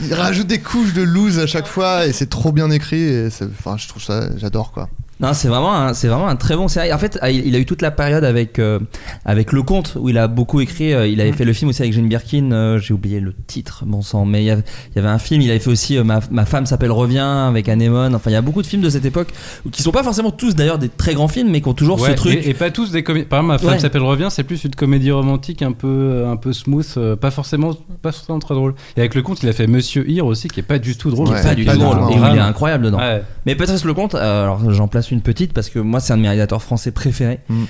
il 0.03 0.13
rajoute 0.13 0.47
des 0.47 0.59
couches 0.59 0.93
de 0.93 1.01
loose 1.01 1.39
à 1.39 1.47
chaque 1.47 1.67
fois 1.67 2.05
et 2.05 2.11
c'est 2.11 2.29
trop 2.29 2.51
bien 2.51 2.69
écrit. 2.71 3.01
Et 3.01 3.29
je 3.29 3.87
trouve 3.87 4.03
ça, 4.03 4.25
j'adore 4.35 4.73
quoi. 4.73 4.89
Non, 5.21 5.33
c'est 5.33 5.47
vraiment, 5.47 5.73
un, 5.75 5.93
c'est 5.93 6.07
vraiment 6.07 6.27
un 6.27 6.35
très 6.35 6.55
bon 6.55 6.67
série. 6.67 6.91
En 6.91 6.97
fait, 6.97 7.19
ah, 7.21 7.29
il 7.29 7.55
a 7.55 7.59
eu 7.59 7.65
toute 7.65 7.81
la 7.81 7.91
période 7.91 8.23
avec 8.23 8.57
euh, 8.59 8.79
avec 9.23 9.51
Le 9.51 9.61
Comte 9.61 9.95
où 9.99 10.09
il 10.09 10.17
a 10.17 10.27
beaucoup 10.27 10.61
écrit. 10.61 10.93
euh, 10.93 11.07
il 11.07 11.21
avait 11.21 11.31
fait 11.31 11.45
le 11.45 11.53
film 11.53 11.69
aussi 11.69 11.81
avec 11.83 11.93
Jane 11.93 12.07
Birkin. 12.07 12.51
euh, 12.51 12.79
J'ai 12.79 12.93
oublié 12.93 13.19
le 13.19 13.33
titre, 13.47 13.83
bon 13.85 14.01
sang. 14.01 14.25
Mais 14.25 14.41
il 14.41 14.45
y 14.45 14.49
avait, 14.49 14.63
il 14.91 14.95
y 14.95 14.99
avait 14.99 15.07
un 15.09 15.19
film. 15.19 15.41
Il 15.41 15.49
avait 15.51 15.59
fait 15.59 15.69
aussi 15.69 15.97
ma, 15.99 16.19
ma 16.31 16.45
femme 16.45 16.65
s'appelle 16.65 16.91
Revient 16.91 17.19
avec 17.47 17.69
Anémone. 17.69 18.15
Enfin, 18.15 18.31
il 18.31 18.33
y 18.33 18.37
a 18.37 18.41
beaucoup 18.41 18.61
de 18.61 18.67
films 18.67 18.81
de 18.81 18.89
cette 18.89 19.05
époque 19.05 19.29
qui 19.71 19.83
sont 19.83 19.91
pas 19.91 20.03
forcément 20.03 20.31
tous 20.31 20.55
d'ailleurs 20.55 20.79
des 20.79 20.89
très 20.89 21.13
grands 21.13 21.27
films, 21.27 21.49
mais 21.51 21.61
qui 21.61 21.67
ont 21.67 21.73
toujours 21.73 21.99
ce 21.99 22.05
Ouais, 22.05 22.15
truc. 22.15 22.33
Et, 22.45 22.49
et 22.49 22.53
pas 22.55 22.71
tous 22.71 22.91
des 22.91 23.03
comédies. 23.03 23.25
Par 23.27 23.39
exemple, 23.39 23.53
ma 23.53 23.57
femme 23.59 23.69
Ouais. 23.73 23.79
s'appelle 23.79 24.01
Revient, 24.01 24.27
c'est 24.31 24.43
plus 24.43 24.63
une 24.63 24.73
comédie 24.75 25.11
romantique 25.11 25.61
un 25.61 25.71
peu, 25.71 26.25
un 26.27 26.35
peu 26.35 26.51
smooth, 26.51 27.15
pas 27.21 27.29
forcément, 27.31 27.75
pas 28.01 28.11
forcément 28.11 28.39
très 28.39 28.55
drôle. 28.55 28.73
Et 28.97 29.01
avec 29.01 29.13
le 29.15 29.21
conte, 29.21 29.43
il 29.43 29.49
a 29.49 29.53
fait 29.53 29.67
Monsieur 29.67 30.09
Hir 30.09 30.25
aussi, 30.25 30.47
qui 30.47 30.59
est 30.61 30.63
pas 30.63 30.79
du 30.79 30.95
tout 30.97 31.11
drôle. 31.11 31.29
Ouais, 31.29 31.43
pas 31.43 31.53
du 31.55 31.63
tout 31.65 31.77
drôle. 31.77 31.97
Et 32.11 32.15
où 32.15 32.17
drôle. 32.17 32.29
il 32.33 32.37
est 32.37 32.39
incroyable 32.39 32.85
dedans. 32.85 32.97
Ouais. 32.97 33.21
Mais 33.45 33.55
Patrice 33.55 33.85
Lecomte, 33.85 34.15
euh, 34.15 34.43
alors 34.43 34.71
j'en 34.71 34.87
place 34.87 35.10
une 35.11 35.21
petite 35.21 35.53
parce 35.53 35.69
que 35.69 35.79
moi 35.79 35.99
c'est 35.99 36.13
un 36.13 36.17
de 36.17 36.21
mes 36.21 36.27
réalisateurs 36.27 36.61
français 36.63 36.91
préférés. 36.91 37.39
Mm. 37.49 37.63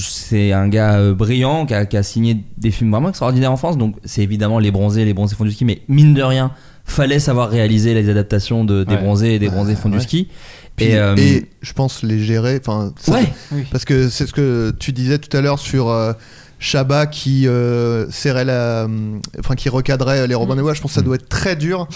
C'est 0.00 0.52
un 0.52 0.68
gars 0.68 0.94
euh, 0.98 1.14
brillant 1.14 1.66
qui 1.66 1.74
a, 1.74 1.86
qui 1.86 1.96
a 1.96 2.02
signé 2.02 2.44
des 2.58 2.70
films 2.70 2.90
vraiment 2.90 3.08
extraordinaires 3.10 3.52
en 3.52 3.56
France. 3.56 3.76
Donc 3.78 3.96
c'est 4.04 4.22
évidemment 4.22 4.58
Les 4.58 4.70
Bronzés, 4.70 5.04
Les 5.04 5.14
Bronzés 5.14 5.36
font 5.36 5.44
du 5.44 5.52
ski, 5.52 5.64
mais 5.64 5.82
mine 5.88 6.14
de 6.14 6.22
rien, 6.22 6.52
fallait 6.84 7.18
savoir 7.18 7.48
réaliser 7.50 7.94
les 7.94 8.08
adaptations 8.08 8.64
de, 8.64 8.84
des 8.84 8.94
Ouais. 8.94 9.00
bronzés 9.00 9.34
et 9.34 9.38
des 9.38 9.48
bronzés 9.48 9.74
font 9.74 9.88
du 9.88 10.00
ski. 10.00 10.28
Puis- 10.76 10.86
et, 10.86 10.96
euh, 10.98 11.14
et 11.16 11.48
je 11.62 11.72
pense 11.72 12.02
les 12.02 12.18
gérer. 12.20 12.58
Enfin, 12.60 12.92
ça- 12.98 13.12
Ouais. 13.12 13.64
Parce 13.70 13.84
que 13.84 14.08
c'est 14.08 14.26
ce 14.26 14.32
que 14.32 14.74
tu 14.78 14.92
disais 14.92 15.18
tout 15.18 15.34
à 15.36 15.40
l'heure 15.40 15.58
sur 15.60 15.88
euh, 15.88 16.12
Chabat 16.58 17.06
qui 17.06 17.46
euh, 17.46 18.10
serrait 18.10 18.44
la, 18.44 18.84
hum, 18.86 19.20
enfin 19.38 19.54
qui 19.54 19.68
recadrait 19.68 20.26
les 20.26 20.34
Robin 20.34 20.56
des 20.56 20.62
Bois. 20.62 20.74
Je 20.74 20.80
pense 20.80 20.90
que 20.92 20.94
ça 20.96 21.02
doit 21.02 21.14
être 21.16 21.28
très 21.28 21.56
dur 21.56 21.86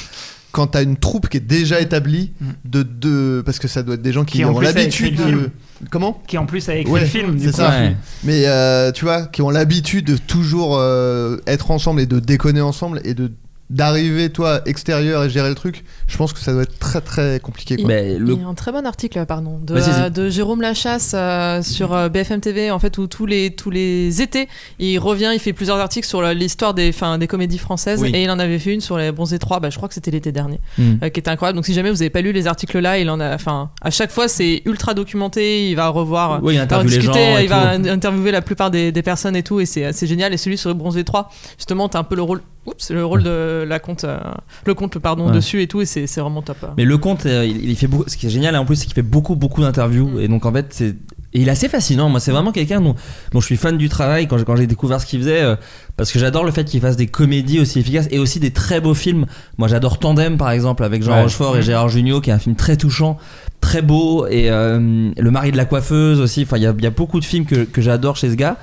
quand 0.59 0.67
t'as 0.67 0.83
une 0.83 0.97
troupe 0.97 1.28
qui 1.28 1.37
est 1.37 1.41
déjà 1.41 1.81
établie 1.81 2.33
de 2.65 2.83
de 2.83 3.43
parce 3.47 3.61
que 3.61 3.69
ça 3.69 3.85
doit 3.85 3.95
être 3.95 4.03
des 4.03 4.12
gens 4.12 4.25
qui, 4.25 4.39
Qui, 4.39 4.45
en 4.45 4.51
ont 4.51 4.55
plus, 4.59 4.67
a 4.67 4.73
l'habitude 4.73 5.12
écrit 5.15 5.25
le 5.31 5.33
de 5.37 5.39
film. 5.41 5.51
comment 5.91 6.20
Qui 6.27 6.37
en 6.37 6.47
plus 6.47 6.69
a 6.69 6.75
écrit 6.75 6.93
Ouais, 6.93 7.01
le 7.01 7.07
film. 7.07 7.37
du 7.37 7.45
c'est 7.45 7.51
coup. 7.53 7.57
ça. 7.59 7.69
Ouais. 7.70 7.97
mais 8.25 8.43
euh, 8.47 8.91
tu 8.91 9.05
vois 9.05 9.23
qui 9.27 9.41
ont 9.43 9.51
l'habitude 9.51 10.05
de 10.07 10.17
toujours 10.17 10.77
euh, 10.78 11.37
être 11.47 11.70
ensemble 11.70 12.01
et 12.01 12.07
de 12.07 12.19
déconner 12.19 12.61
ensemble 12.61 13.01
et 13.05 13.15
de 13.15 13.31
d'arriver 13.71 14.31
toi 14.31 14.63
extérieur 14.67 15.25
et 15.25 15.31
gérer 15.31 15.49
le 15.51 15.55
truc 15.55 15.85
je 16.07 16.17
pense 16.17 16.33
que 16.33 16.39
ça 16.39 16.53
doit 16.53 16.63
être 16.63 16.79
très 16.79 17.01
très 17.03 17.39
compliqué 17.41 17.77
quoi. 17.77 17.87
mais 17.87 18.17
le- 18.19 18.33
Il 18.33 18.41
y 18.41 18.45
a 18.45 18.47
un 18.49 18.55
très 18.55 18.73
bon 18.73 18.87
article, 18.87 19.25
pardon, 19.27 19.59
de, 19.63 19.75
euh, 19.77 20.09
de 20.11 20.31
Jérôme 20.31 20.63
Lachasse 20.63 21.13
euh, 21.15 21.63
sur 21.63 21.93
euh, 21.95 22.09
BFM 22.09 22.41
TV, 22.41 22.71
en 22.71 22.79
fait, 22.79 22.97
où 22.97 23.07
tous 23.07 23.27
les, 23.27 23.51
tous 23.55 23.71
les 23.71 24.23
étés, 24.23 24.49
il 24.79 24.99
revient, 24.99 25.31
il 25.35 25.39
fait 25.39 25.53
plusieurs 25.53 25.77
articles 25.79 26.07
sur 26.07 26.23
l'histoire 26.23 26.73
des, 26.73 26.89
enfin, 26.89 27.19
des 27.19 27.27
comédies 27.27 27.59
françaises, 27.59 28.01
Oui. 28.01 28.11
et 28.15 28.23
il 28.25 28.31
en 28.31 28.39
avait 28.39 28.59
fait 28.59 28.73
une 28.73 28.81
sur 28.81 28.97
les 28.97 29.13
Bronzés 29.13 29.39
3, 29.39 29.61
bah, 29.61 29.69
je 29.71 29.77
crois 29.77 29.89
que 29.89 29.95
c'était 29.95 30.11
l'été 30.11 30.33
dernier, 30.33 30.61
Hmm. 30.79 30.95
euh, 31.03 31.09
qui 31.11 31.21
était 31.21 31.31
incroyable. 31.31 31.57
Donc, 31.57 31.67
si 31.67 31.75
jamais 31.75 31.91
vous 31.91 31.97
n'avez 31.99 32.11
pas 32.11 32.23
lu 32.23 32.33
les 32.33 32.47
articles-là, 32.47 32.99
il 32.99 33.11
en 33.11 33.21
a, 33.21 33.35
enfin, 33.35 33.71
à 33.83 33.91
chaque 33.91 34.11
fois, 34.11 34.29
c'est 34.29 34.63
ultra 34.65 34.95
documenté, 34.95 35.69
il 35.69 35.75
va 35.75 35.89
revoir, 35.89 36.41
Oui, 36.43 36.55
il 36.55 36.67
va 36.67 36.83
les 36.83 36.89
discuter, 36.89 37.43
il 37.43 37.49
va 37.49 37.71
interviewer 37.73 38.31
la 38.33 38.41
plupart 38.43 38.71
des, 38.71 38.93
des 38.93 39.03
personnes 39.03 39.37
et 39.37 39.43
tout, 39.43 39.61
et 39.61 39.67
c'est 39.67 39.93
c'est 39.93 40.07
génial. 40.07 40.33
Et 40.33 40.37
celui 40.39 40.57
sur 40.57 40.71
le 40.71 40.75
Bronzé 40.75 41.05
3, 41.05 41.31
justement, 41.59 41.89
t'as 41.91 41.99
un 41.99 42.05
peu 42.05 42.17
le 42.17 42.23
rôle, 42.23 42.41
oups, 42.69 42.91
le 42.91 43.05
rôle 43.05 43.23
de 43.23 43.65
la 43.67 43.79
compte, 43.79 44.05
euh, 44.05 44.19
le 44.67 44.75
compte, 44.75 44.99
pardon, 44.99 45.27
Ouais. 45.27 45.33
dessus 45.33 45.63
et 45.63 45.67
tout, 45.67 45.81
et 45.81 45.87
c'est 45.87 46.07
c'est 46.07 46.21
vraiment 46.21 46.43
top. 46.43 46.59
Mais 46.77 46.85
le 46.85 46.99
compte, 46.99 47.27
euh, 47.27 47.45
il, 47.45 47.69
il 47.69 47.77
fait 47.77 47.87
beaucoup. 47.89 48.05
Ce 48.09 48.17
qui 48.17 48.27
est 48.27 48.31
génial 48.31 48.55
en 48.57 48.65
plus, 48.65 48.77
c'est 48.77 48.85
qu'il 48.87 48.95
fait 48.95 49.03
beaucoup, 49.03 49.35
beaucoup 49.37 49.61
d'interviews. 49.63 50.09
Mm. 50.09 50.21
Et 50.21 50.29
donc 50.29 50.47
en 50.47 50.53
fait, 50.53 50.67
c'est. 50.71 50.89
et 50.89 50.97
il 51.41 51.49
est 51.49 51.51
assez 51.51 51.69
fascinant. 51.69 52.09
Moi, 52.09 52.21
c'est 52.21 52.31
vraiment 52.31 52.53
quelqu'un 52.53 52.81
dont, 52.81 52.95
dont 53.33 53.41
je 53.41 53.47
suis 53.47 53.57
fan 53.57 53.77
du 53.77 53.89
travail 53.89 54.27
quand 54.29 54.39
j'ai, 54.39 54.45
quand 54.45 54.57
j'ai 54.57 54.67
découvert 54.67 55.01
ce 55.01 55.07
qu'il 55.07 55.19
faisait. 55.21 55.43
euh, 55.43 55.57
parce 55.97 56.13
que 56.13 56.19
j'adore 56.21 56.45
le 56.45 56.53
fait 56.53 56.65
qu'il 56.65 56.81
fasse 56.81 56.97
des 56.97 57.09
comédies 57.09 57.59
aussi 57.61 57.81
efficaces 57.81 58.07
et 58.13 58.19
aussi 58.21 58.39
des 58.41 58.53
très 58.53 58.81
beaux 58.81 58.95
films. 58.95 59.27
Moi, 59.59 59.67
j'adore 59.69 59.99
Tandem, 59.99 60.37
par 60.37 60.51
exemple, 60.53 60.85
avec 60.85 61.03
Jean 61.03 61.13
Ouais. 61.15 61.23
Rochefort 61.23 61.57
et 61.57 61.63
Gérard 61.63 61.89
Jugnot, 61.89 62.21
qui 62.21 62.31
est 62.31 62.33
un 62.33 62.39
film 62.39 62.55
très 62.55 62.77
touchant, 62.77 63.19
très 63.61 63.83
beau. 63.83 64.27
Et 64.29 64.49
euh, 64.51 65.11
Le 65.17 65.31
mari 65.31 65.51
de 65.53 65.57
la 65.57 65.65
coiffeuse 65.65 66.21
aussi. 66.21 66.43
Enfin, 66.45 66.57
il 66.57 66.63
y 66.63 66.67
a, 66.67 66.75
il 66.77 66.85
y 66.85 66.87
a 66.87 66.91
beaucoup 66.91 67.19
de 67.19 67.25
films 67.25 67.47
que, 67.47 67.65
que 67.65 67.83
j'adore 67.83 68.17
chez 68.17 68.31
ce 68.31 68.35
gars. 68.37 68.57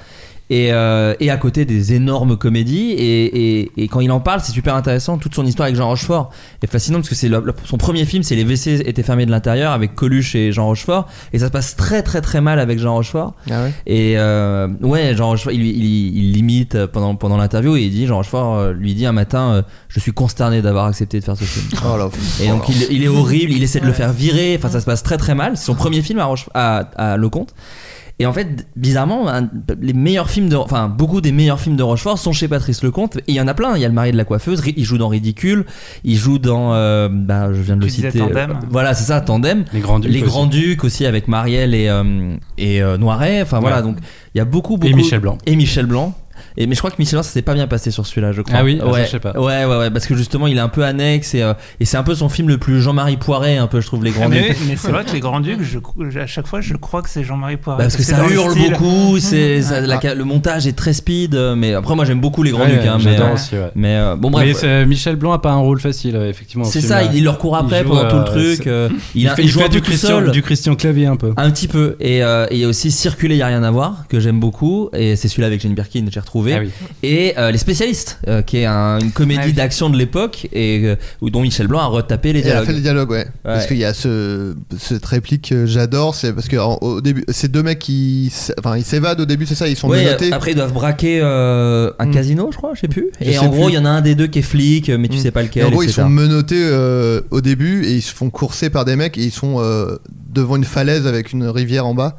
Et, 0.52 0.72
euh, 0.72 1.16
et 1.20 1.32
à 1.32 1.38
côté 1.38 1.66
des 1.66 1.94
énormes 1.94 2.38
comédies. 2.38 2.92
Et, 2.92 3.62
et, 3.62 3.72
et 3.78 3.88
quand 3.88 4.00
il 4.00 4.12
en 4.12 4.20
parle 4.20 4.42
c'est 4.42 4.52
super 4.52 4.76
intéressant 4.76 5.18
toute 5.18 5.34
son 5.34 5.46
histoire 5.46 5.66
avec 5.66 5.76
Jean 5.76 5.88
Rochefort. 5.88 6.30
Est 6.62 6.68
fascinant 6.68 7.00
parce 7.00 7.10
que 7.10 7.16
c'est 7.16 7.32
son 7.66 7.78
premier 7.78 8.06
film 8.06 8.22
c'est 8.24 8.36
les 8.36 8.44
WC 8.44 8.82
étaient 8.88 9.02
fermés 9.04 9.26
de 9.26 9.32
l'intérieur 9.32 9.72
avec 9.72 9.96
Coluche 9.96 10.36
et 10.36 10.52
Jean 10.52 10.66
Rochefort. 10.68 11.08
Et 11.34 11.40
ça 11.40 11.48
se 11.48 11.52
passe 11.52 11.76
très 11.76 12.04
très 12.04 12.22
très 12.22 12.42
mal 12.42 12.60
avec 12.60 12.78
Jean 12.80 12.94
Rochefort. 12.94 13.34
Ah 13.50 13.64
ouais. 13.64 13.74
Et 13.88 14.14
euh, 14.18 14.68
ouais 14.82 15.16
Jean 15.16 15.30
Rochefort 15.30 15.52
il, 15.52 15.62
il, 15.66 16.16
il 16.18 16.32
limite 16.34 16.86
pendant, 16.88 17.16
pendant 17.16 17.38
l'interview 17.38 17.76
et 17.76 17.82
il 17.84 17.90
dit 17.92 18.06
Jean 18.06 18.18
Rochefort 18.18 18.56
euh, 18.56 18.72
lui 18.74 18.94
dit 18.94 19.06
un 19.08 19.12
matin 19.14 19.52
euh, 19.54 19.62
je 19.88 20.00
suis 20.00 20.12
consterné 20.12 20.62
d'avoir 20.62 20.86
accepté 20.86 21.20
de 21.20 21.24
faire 21.26 21.38
ce 21.38 21.44
film 21.44 21.66
Oh 21.92 21.98
là. 21.98 22.10
et 22.44 22.48
donc 22.50 22.70
il, 22.70 22.88
il 22.92 23.04
est 23.04 23.08
horrible, 23.08 23.52
il 23.52 23.64
essaie 23.64 23.80
de 23.80 23.86
le 23.88 23.94
faire 23.94 24.12
virer, 24.14 24.56
enfin 24.60 24.70
ça 24.70 24.80
se 24.80 24.86
passe 24.86 25.02
très 25.04 25.18
très 25.18 25.34
mal. 25.36 25.58
C'est 25.58 25.66
son 25.66 25.76
premier 25.76 26.02
film 26.02 26.20
à, 26.20 26.26
Roche- 26.26 26.50
à, 26.54 26.78
à 26.98 27.18
Lecomte. 27.18 27.54
Et 28.18 28.26
en 28.26 28.32
fait, 28.32 28.66
bizarrement, 28.78 29.28
un- 29.28 29.50
les 29.82 29.92
meilleurs 29.92 30.30
films 30.30 30.48
de, 30.48 30.56
enfin 30.56 30.88
beaucoup 30.88 31.20
des 31.20 31.34
meilleurs 31.34 31.60
films 31.60 31.76
de 31.76 31.84
Rochefort 31.84 32.18
sont 32.18 32.32
chez 32.32 32.48
Patrice 32.48 32.82
Lecomte. 32.82 33.18
Et 33.18 33.24
il 33.28 33.36
y 33.36 33.42
en 33.42 33.48
a 33.48 33.54
plein. 33.54 33.76
Il 33.76 33.82
y 33.82 33.86
a 33.86 33.90
Le 33.90 33.94
mari 33.94 34.12
de 34.14 34.18
la 34.18 34.24
coiffeuse, 34.24 34.62
il 34.78 34.86
joue 34.86 34.98
dans 34.98 35.10
Ridicule, 35.10 35.66
il 36.06 36.16
joue 36.16 36.40
dans, 36.40 36.74
euh, 36.74 37.10
bah, 37.12 37.52
je 37.54 37.62
viens 37.62 37.76
de 37.76 37.82
Tu 37.82 37.88
le 37.88 37.92
citer. 38.10 38.20
Tandem. 38.20 38.52
euh, 38.52 38.68
voilà, 38.70 38.94
c'est 38.94 39.04
ça, 39.04 39.20
Tandem. 39.20 39.66
Les 39.74 39.82
Grands 39.82 40.00
Ducs. 40.00 40.12
Les 40.12 40.20
aussi. 40.22 40.28
Grands 40.30 40.46
Ducs 40.46 40.84
aussi 40.86 41.06
avec 41.06 41.28
Marielle 41.28 41.74
et 41.76 41.90
euh, 41.90 42.36
et 42.58 42.82
euh, 42.82 42.98
Noiret. 42.98 43.42
Enfin 43.42 43.60
voilà, 43.60 43.82
donc 43.82 43.98
il 44.34 44.38
y 44.38 44.42
a 44.42 44.46
beaucoup 44.46 44.78
beaucoup. 44.78 44.88
Et 44.88 44.94
Michel 44.96 45.20
Blanc. 45.20 45.38
Et 45.46 45.56
Michel 45.58 45.86
Blanc. 45.86 46.14
Et, 46.58 46.68
mais 46.68 46.76
je 46.76 46.80
crois 46.80 46.92
que 46.92 46.96
Michel 47.00 47.14
Blanc 47.18 47.24
ça 47.24 47.32
s'est 47.32 47.42
pas 47.42 47.54
bien 47.54 47.68
passé 47.68 47.92
sur 47.92 48.06
celui-là, 48.06 48.32
je 48.32 48.42
crois. 48.42 48.56
Ah 48.60 48.64
oui? 48.64 48.80
Ah, 48.82 48.86
ça, 48.86 48.92
ouais, 48.92 49.06
je 49.06 49.12
sais 49.12 49.20
pas. 49.20 49.32
Ouais, 49.40 49.66
ouais, 49.66 49.78
ouais, 49.78 49.92
parce 49.92 50.06
que 50.06 50.16
justement 50.16 50.48
il 50.48 50.58
est 50.58 50.62
un 50.62 50.70
peu 50.70 50.84
annexe 50.84 51.34
et, 51.34 51.42
euh, 51.42 51.54
et 51.80 51.86
c'est 51.86 51.98
un 51.98 52.04
peu 52.04 52.16
son 52.16 52.30
film 52.30 52.48
le 52.50 52.58
plus 52.58 52.82
Jean-Marie 52.82 53.18
Poiret, 53.18 53.58
un 53.58 53.68
peu, 53.68 53.82
je 53.82 53.88
trouve, 53.88 54.04
Les 54.04 54.12
Grands 54.12 54.30
mais, 54.30 54.50
Ducs. 54.50 54.58
mais 54.68 54.76
c'est 54.76 54.92
vrai 54.92 55.04
que 55.06 55.12
les 55.12 55.20
Grands 55.20 55.40
Ducs, 55.40 55.62
je- 55.62 56.20
à 56.20 56.28
chaque 56.28 56.48
fois, 56.48 56.62
je 56.62 56.74
crois 56.76 57.02
que 57.02 57.10
c'est 57.10 57.24
Jean-Marie 57.24 57.58
Poiret. 57.58 57.78
Bah, 57.80 57.84
parce 57.86 57.96
que 57.98 58.04
ça 58.04 58.26
hurle 58.30 58.54
beaucoup, 58.56 59.20
c'est 59.20 59.62
ça- 59.62 59.82
Ouais. 59.82 59.88
la- 59.88 60.16
le 60.16 60.24
montage 60.24 60.68
est 60.68 60.74
très 60.78 60.94
speed, 60.94 61.36
euh, 61.36 61.56
mais 61.56 61.74
après 61.74 61.96
moi 61.96 62.06
j'aime 62.06 62.22
beaucoup 62.22 62.44
les 62.44 62.52
Grands 62.52 62.64
Ouais, 62.64 62.78
Ducs, 62.78 62.86
hein, 62.86 62.98
mais, 62.98 63.04
j'adore 63.12 63.28
euh, 63.30 63.34
aussi, 63.34 63.56
ouais. 63.56 63.72
mais 63.76 63.96
euh, 63.96 64.16
bon 64.16 64.30
bref. 64.32 64.60
Mais 64.64 64.86
Michel 64.86 65.16
Blanc 65.16 65.34
a 65.34 65.40
pas 65.40 65.52
un 65.52 65.58
rôle 65.58 65.80
facile, 65.80 66.16
euh, 66.16 66.30
effectivement. 66.30 66.66
C'est 66.66 66.82
ce 66.82 66.88
ça, 66.88 67.04
il, 67.04 67.24
leur 67.24 67.38
court 67.38 67.56
après 67.58 67.84
pendant 67.84 68.08
tout 68.08 68.18
le 68.18 68.24
truc. 68.24 68.70
Il, 69.16 69.30
joue 69.48 69.68
du, 69.68 69.82
Christian, 69.82 70.22
du 70.22 70.42
Christian 70.42 70.76
Clavier 70.76 71.08
un 71.08 71.16
peu. 71.16 71.34
Un 71.38 71.52
petit 71.52 71.68
peu. 71.68 71.96
Et 72.00 72.24
euh, 72.24 72.46
il 72.52 72.58
y 72.58 72.64
a 72.64 72.68
aussi 72.68 72.92
Circuler, 72.92 73.36
il 73.36 73.40
y 73.40 73.42
a 73.42 73.48
rien 73.48 73.64
à 73.64 73.72
voir, 73.72 74.06
que 74.10 74.20
j'aime 74.20 74.40
beaucoup. 74.40 74.90
Et 74.94 75.16
c'est 75.16 75.28
celui-là 75.28 75.48
avec 75.48 75.62
Jane 75.62 75.74
Birkin 75.74 76.06
j'ai 76.12 76.20
retrouvé. 76.20 76.45
Ah 76.54 76.60
oui. 76.62 76.70
Et 77.04 77.34
euh, 77.38 77.52
Les 77.52 77.58
Spécialistes, 77.58 78.20
euh, 78.28 78.42
qui 78.42 78.58
est 78.58 78.66
un- 78.66 79.00
une 79.00 79.12
comédie 79.12 79.40
Ah 79.44 79.48
oui. 79.48 79.54
d'action 79.54 79.90
de 79.90 79.98
l'époque, 79.98 80.48
et 80.54 80.82
euh, 80.86 80.96
où- 81.22 81.30
dont 81.30 81.42
Michel 81.42 81.68
Blanc 81.68 81.80
a 81.80 81.86
retapé 81.88 82.34
les 82.34 82.40
Et 82.40 82.42
elle 82.44 82.48
a 82.48 82.52
dialogues. 82.52 82.68
fait 82.68 82.74
le 82.74 82.82
dialogue, 82.82 83.10
ouais. 83.12 83.28
Parce 83.44 83.68
qu'il 83.68 83.78
y 83.78 83.86
a 83.86 83.94
ce, 83.94 84.56
cette 84.78 85.06
réplique 85.06 85.50
que 85.50 85.66
j'adore, 85.66 86.16
c'est 86.16 86.34
parce 86.34 86.48
que 86.48 86.58
en- 86.58 86.78
au 86.82 87.02
début, 87.02 87.24
ces 87.30 87.48
deux 87.48 87.64
mecs 87.64 87.80
qui, 87.80 88.28
s- 88.28 88.52
enfin, 88.60 88.78
ils 88.78 88.84
s'évadent 88.86 89.22
au 89.22 89.26
début, 89.26 89.46
c'est 89.46 89.56
ça, 89.56 89.68
ils 89.68 89.76
sont 89.76 89.90
Ouais, 89.90 90.04
menottés. 90.04 90.32
après 90.32 90.52
ils 90.52 90.56
doivent 90.56 90.74
braquer 90.74 91.20
euh, 91.22 91.92
un 92.00 92.06
Mm. 92.08 92.12
casino, 92.14 92.50
je 92.52 92.58
crois, 92.58 92.72
je 92.76 92.82
sais 92.82 92.88
plus. 92.88 93.10
Je 93.22 93.30
et 93.30 93.34
sais 93.34 93.38
en 93.40 93.48
gros, 93.48 93.66
plus. 93.66 93.74
il 93.74 93.76
y 93.76 93.78
en 93.80 93.86
a 93.86 93.90
un 93.90 94.02
des 94.02 94.16
deux 94.16 94.28
qui 94.28 94.40
est 94.40 94.44
flic, 94.44 94.90
mais 94.90 95.08
tu 95.08 95.18
Mm. 95.18 95.22
sais 95.22 95.32
pas 95.32 95.42
Et 95.42 95.46
lequel. 95.46 95.66
en 95.66 95.70
gros, 95.72 95.82
ils 95.84 95.90
etc. 95.90 96.02
sont 96.04 96.10
menottés 96.10 96.56
euh, 96.60 97.22
au 97.32 97.42
début 97.42 97.84
et 97.86 97.94
ils 97.94 98.02
se 98.02 98.14
font 98.14 98.30
courser 98.30 98.70
par 98.70 98.86
des 98.86 98.96
mecs 98.96 99.18
et 99.18 99.22
ils 99.24 99.32
sont 99.32 99.56
euh, 99.60 99.98
devant 100.34 100.58
une 100.58 100.66
falaise 100.66 101.08
avec 101.08 101.32
une 101.32 101.48
rivière 101.48 101.86
en 101.86 101.94
bas. 101.94 102.18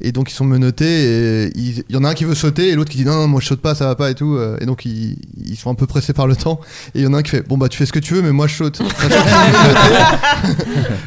Et 0.00 0.12
donc 0.12 0.30
ils 0.30 0.34
sont 0.34 0.44
menottés 0.44 1.46
et 1.46 1.52
il 1.56 1.82
y 1.90 1.96
en 1.96 2.04
a 2.04 2.10
un 2.10 2.14
qui 2.14 2.24
veut 2.24 2.36
sauter 2.36 2.68
et 2.68 2.74
l'autre 2.76 2.90
qui 2.90 2.98
dit 2.98 3.04
non, 3.04 3.14
non, 3.16 3.26
moi 3.26 3.40
je 3.40 3.46
saute 3.48 3.60
pas, 3.60 3.74
ça 3.74 3.86
va 3.86 3.96
pas 3.96 4.10
et 4.10 4.14
tout. 4.14 4.36
euh, 4.36 4.56
Et 4.60 4.66
donc 4.66 4.84
ils, 4.84 5.16
ils 5.44 5.56
sont 5.56 5.70
un 5.70 5.74
peu 5.74 5.86
pressés 5.86 6.12
par 6.12 6.26
le 6.28 6.36
temps. 6.36 6.60
Et 6.94 7.00
il 7.00 7.04
y 7.04 7.06
en 7.06 7.14
a 7.14 7.18
un 7.18 7.22
qui 7.22 7.30
fait 7.30 7.42
bon 7.46 7.58
bah 7.58 7.68
tu 7.68 7.76
fais 7.78 7.86
ce 7.86 7.92
que 7.92 7.98
tu 7.98 8.14
veux, 8.14 8.22
mais 8.22 8.32
moi 8.32 8.46
je 8.46 8.54
saute. 8.54 8.80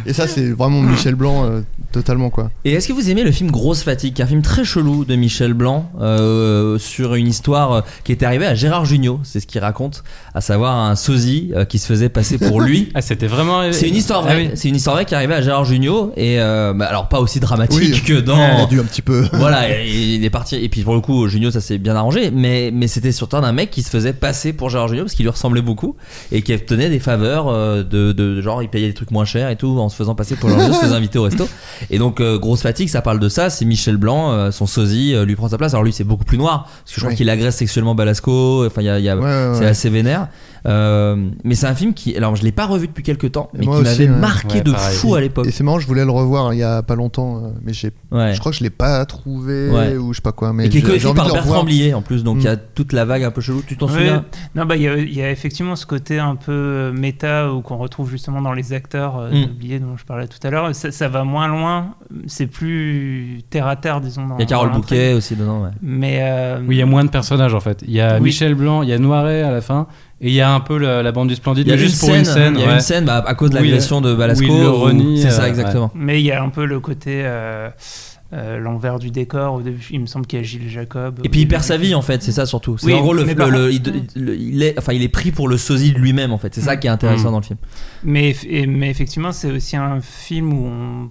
Et 0.06 0.14
ça, 0.14 0.28
c'est 0.28 0.50
vraiment 0.52 0.82
Michel 0.82 1.16
Blanc 1.16 1.46
euh, 1.46 1.62
totalement 1.92 2.30
quoi. 2.30 2.52
Et 2.66 2.74
est-ce 2.74 2.88
que 2.88 2.94
vous 2.94 3.10
aimez 3.10 3.24
le 3.24 3.32
film 3.32 3.52
Grosse 3.52 3.84
Fatigue, 3.84 4.14
qui 4.14 4.22
est 4.22 4.26
un 4.26 4.28
film 4.28 4.42
très 4.42 4.64
chelou 4.66 5.06
de 5.06 5.16
Michel 5.16 5.54
Blanc 5.54 5.90
euh, 6.02 6.78
sur 6.80 7.16
une 7.16 7.28
histoire 7.28 7.72
euh, 7.72 7.82
qui 8.04 8.12
était 8.12 8.26
arrivée 8.26 8.46
à 8.46 8.56
Gérard 8.56 8.86
Jugnot, 8.86 9.20
c'est 9.24 9.40
ce 9.40 9.48
qu'il 9.48 9.62
raconte, 9.62 10.04
à 10.34 10.42
savoir 10.42 10.76
un 10.78 10.96
sosie 10.96 11.52
euh, 11.56 11.66
qui 11.66 11.80
se 11.80 11.86
faisait 11.88 12.10
passer 12.10 12.38
pour 12.38 12.62
lui. 12.62 12.90
Ah, 13.02 13.02
c'était 13.02 13.28
vraiment. 13.28 13.72
C'est 13.72 13.88
une 13.88 13.96
histoire 13.96 14.26
Ah 14.28 14.34
vraie. 14.34 14.48
oui. 14.48 14.52
C'est 14.56 14.68
une 14.68 14.76
histoire 14.76 14.96
vraie 14.96 15.06
qui 15.06 15.14
est 15.14 15.18
arrivée 15.18 15.34
à 15.36 15.42
Gérard 15.42 15.64
Jugnot 15.66 16.12
et 16.18 16.40
euh, 16.42 16.74
bah, 16.74 16.86
alors 16.88 17.08
pas 17.08 17.20
aussi 17.22 17.40
dramatique 17.40 17.80
Oui. 17.80 18.02
que 18.06 18.20
dans. 18.20 18.68
Un 18.82 18.86
petit 18.86 19.02
peu. 19.02 19.24
Voilà, 19.34 19.80
il 19.84 20.24
est 20.26 20.30
parti 20.30 20.56
et 20.56 20.68
puis 20.70 20.82
pour 20.84 20.94
le 20.94 21.02
coup 21.02 21.28
Jugnot 21.28 21.52
ça 21.52 21.62
s'est 21.62 21.78
bien 21.78 21.96
arrangé, 21.96 22.32
mais 22.32 22.72
mais 22.74 22.88
c'était 22.88 23.12
surtout 23.12 23.40
d'un 23.40 23.52
mec 23.54 23.72
qui 23.72 23.82
se 23.84 23.90
faisait 23.90 24.14
passer 24.14 24.54
pour 24.54 24.70
Gérard 24.70 24.88
Jugnot 24.90 25.04
parce 25.04 25.14
qu'il 25.16 25.24
lui 25.24 25.30
ressemblait 25.32 25.62
beaucoup 25.62 25.96
et 26.32 26.42
qui 26.42 26.54
obtenait 26.54 26.90
des 26.90 27.00
faveurs 27.00 27.48
euh, 27.48 27.84
de, 27.84 28.12
de 28.12 28.42
genre 28.42 28.62
il 28.64 28.70
payait 28.70 28.88
des 28.88 28.94
trucs 28.94 29.12
moins 29.12 29.26
chers 29.26 29.50
et 29.50 29.56
tout 29.56 29.80
en 29.80 29.90
se 29.90 29.96
faisant 29.96 30.16
passer 30.16 30.36
pour 30.36 30.50
Gérard 30.50 30.66
Jugnot, 30.66 30.76
se 30.80 30.86
faisait 30.86 30.96
inviter 30.96 31.18
au 31.20 31.24
resto. 31.24 31.48
Et 31.90 31.98
donc 31.98 32.20
euh, 32.20 32.38
grosse 32.38 32.62
fatigue, 32.62 32.90
ça 32.90 33.02
parle 33.02 33.20
de 33.20 33.30
ça. 33.30 33.50
C'est 33.50 33.66
Michel 33.66 33.98
Blanc, 33.98 34.32
euh, 34.32 34.52
son 34.52 34.66
sosie 34.66 35.14
euh, 35.16 35.26
lui 35.26 35.36
prend 35.36 35.48
sa 35.50 35.58
place. 35.58 35.74
Alors 35.74 35.84
lui 35.84 35.94
c'est 35.94 36.04
beaucoup 36.04 36.26
plus 36.26 36.38
noir 36.38 36.64
parce 36.84 36.92
que 36.96 37.00
je 37.00 37.06
crois 37.06 37.16
qu'il 37.16 37.30
agresse 37.30 37.56
sexuellement 37.56 37.96
Balasco. 37.96 38.66
Enfin 38.66 38.82
il 38.82 38.86
y 38.86 38.90
a, 38.90 39.00
il 39.00 39.06
y 39.06 39.10
a- 39.10 39.16
Ouais, 39.18 39.24
ouais, 39.24 39.56
c'est 39.58 39.66
assez 39.66 39.90
vénère. 39.90 40.28
Euh, 40.68 41.16
mais 41.44 41.56
c'est 41.56 41.68
un 41.68 41.74
film 41.76 41.94
qui, 41.94 42.16
alors 42.16 42.36
je 42.36 42.44
l'ai 42.44 42.52
pas 42.52 42.66
revu 42.68 42.88
depuis 42.88 43.04
quelques 43.04 43.32
temps, 43.32 43.50
mais 43.58 43.66
Moi 43.66 43.78
qui 43.78 43.82
aussi, 43.82 44.02
m'avait 44.02 44.14
ouais. 44.14 44.20
marqué 44.20 44.56
Ouais, 44.58 44.62
de 44.62 44.72
pareil. 44.72 44.96
fou 44.98 45.16
à 45.16 45.22
l'époque. 45.22 45.48
Et 45.48 45.52
c'est 45.52 45.64
marrant, 45.64 45.80
je 45.80 45.88
voulais 45.88 46.06
le 46.06 46.12
revoir 46.12 46.48
hein, 46.48 46.54
il 46.54 46.60
y 46.60 46.64
a 46.64 46.84
pas 46.84 46.96
longtemps, 46.96 47.38
euh, 47.38 47.50
mais 47.64 47.74
j'ai, 47.74 47.92
Ouais. 48.12 48.34
je 48.34 48.40
crois 48.40 48.52
que 48.52 48.58
je 48.58 48.64
l'ai 48.64 48.70
pas 48.70 49.04
trouvé 49.06 49.70
Ouais. 49.70 49.98
ou 49.98 50.14
je 50.14 50.18
sais 50.18 50.22
pas 50.22 50.32
quoi. 50.32 50.54
Mais 50.54 50.68
Et 50.68 50.70
qui 50.70 50.78
est 50.80 50.82
coécrit 50.82 51.14
par 51.14 51.32
Bertrand. 51.32 51.64
Blier 51.64 51.94
en 51.94 52.02
plus, 52.02 52.24
donc 52.24 52.38
il 52.40 52.44
y 52.44 52.48
a 52.48 52.56
Mm. 52.56 52.60
toute 52.76 52.94
la 52.94 53.06
vague 53.06 53.24
un 53.24 53.32
peu 53.32 53.42
chelou. 53.42 53.62
Tu 53.66 53.76
t'en 53.78 53.88
Ouais. 53.88 53.94
souviens? 53.94 54.26
Non, 54.56 54.66
bah, 54.66 54.76
il 54.76 54.84
y, 54.84 54.88
a- 54.88 54.98
il 54.98 55.14
y 55.14 55.22
a 55.22 55.32
effectivement 55.32 55.76
ce 55.76 55.86
côté 55.86 56.20
un 56.20 56.36
peu 56.36 56.52
euh, 56.52 56.92
méta 56.94 57.52
ou 57.52 57.62
qu'on 57.62 57.78
retrouve 57.78 58.10
justement 58.10 58.42
dans 58.42 58.54
les 58.54 58.74
acteurs 58.74 59.18
euh, 59.18 59.32
Mm. 59.32 59.46
de 59.46 59.52
billets 59.52 59.80
dont 59.80 59.98
je 59.98 60.06
parlais 60.06 60.28
tout 60.28 60.40
à 60.46 60.50
l'heure. 60.52 60.76
Ça, 60.76 60.92
ça 60.92 61.08
va 61.10 61.24
moins 61.24 61.48
loin, 61.48 61.96
c'est 62.28 62.48
plus 62.48 63.42
terre 63.50 63.68
à 63.68 63.76
terre, 63.76 64.00
disons. 64.02 64.28
Il 64.38 64.42
y 64.42 64.44
a 64.44 64.46
Carole. 64.46 64.72
Bouquet 64.72 65.14
aussi 65.14 65.36
dedans. 65.36 65.64
Ouais. 65.64 65.70
Mais 65.82 66.20
euh, 66.22 66.60
Oui, 66.68 66.76
il 66.76 66.80
y 66.80 66.82
a 66.82 66.86
moins 66.86 67.04
de 67.04 67.10
personnages 67.10 67.54
en 67.54 67.60
fait. 67.60 67.84
Il 67.88 67.92
y 67.94 68.00
a 68.02 68.16
Oui. 68.18 68.26
Michel 68.26 68.56
Blanc, 68.56 68.84
il 68.84 68.90
y 68.90 68.94
a 68.94 69.00
Noiret 69.00 69.42
à 69.42 69.52
la 69.52 69.62
fin, 69.62 69.88
et 70.22 70.28
il 70.30 70.34
y 70.34 70.42
a 70.42 70.54
un 70.54 70.60
peu 70.60 70.78
la, 70.78 71.02
la 71.04 71.12
bande 71.12 71.28
du 71.30 71.36
Splendide, 71.36 71.66
Il 71.68 71.70
y 71.70 71.74
a 71.74 71.76
mais 71.76 71.82
une 71.82 71.88
juste 71.88 72.00
scène, 72.00 72.10
pour 72.10 72.18
une 72.18 72.26
scène. 72.26 72.54
il 72.56 72.62
y 72.62 72.64
a 72.64 72.68
ouais. 72.68 72.74
une 72.76 72.80
scène 72.80 73.06
bah, 73.06 73.24
à 73.26 73.34
cause 73.36 73.50
de 73.50 73.56
l'agression 73.56 74.02
de 74.02 74.14
Balasco. 74.14 74.46
renie, 74.74 75.20
C'est 75.22 75.32
ça 75.32 75.44
euh, 75.44 75.48
exactement. 75.48 75.92
Mais 75.96 76.22
il 76.22 76.26
y 76.26 76.32
a 76.32 76.42
un 76.44 76.50
peu 76.50 76.66
le 76.66 76.80
côté 76.80 77.22
euh, 77.26 77.70
euh, 78.34 78.60
l'envers 78.60 78.98
du 79.00 79.10
décor. 79.12 79.56
Au 79.56 79.62
début, 79.62 79.86
il 79.92 80.00
me 80.00 80.06
semble 80.06 80.26
qu'il 80.26 80.40
y 80.40 80.42
a 80.42 80.46
Gilles 80.46 80.70
Jacob. 80.70 81.20
Et 81.24 81.30
puis 81.30 81.42
il 81.42 81.48
perd 81.48 81.64
sa 81.64 81.76
vie 81.76 81.94
en 81.96 82.02
fait, 82.02 82.22
c'est 82.24 82.32
ça 82.32 82.46
surtout. 82.46 82.78
C'est 82.78 82.86
Oui, 82.86 82.94
en 82.94 83.02
gros 83.02 83.14
le, 83.14 83.26
mais 83.26 83.34
le- 83.34 83.38
par 83.38 83.50
le- 83.50 83.72
contre- 83.72 83.90
il, 84.16 84.24
le- 84.24 84.36
il 84.38 84.64
est, 84.64 84.78
enfin 84.78 84.94
il 84.94 85.02
est 85.04 85.10
pris 85.10 85.32
pour 85.32 85.48
le 85.50 85.58
sosie 85.58 85.92
de 85.92 85.98
lui-même 86.00 86.32
en 86.32 86.38
fait. 86.38 86.54
C'est 86.56 86.62
ça 86.62 86.78
qui 86.78 86.88
est 86.88 86.92
intéressant 86.92 87.30
Mm. 87.30 87.32
dans 87.34 87.40
le 87.40 87.44
film. 87.46 87.60
Mais, 88.04 88.36
et- 88.48 88.68
mais 88.68 88.90
effectivement, 88.90 89.32
c'est 89.34 89.52
aussi 89.52 89.76
un 89.76 90.00
film 90.02 90.54
où 90.54 90.66
on- 90.68 91.10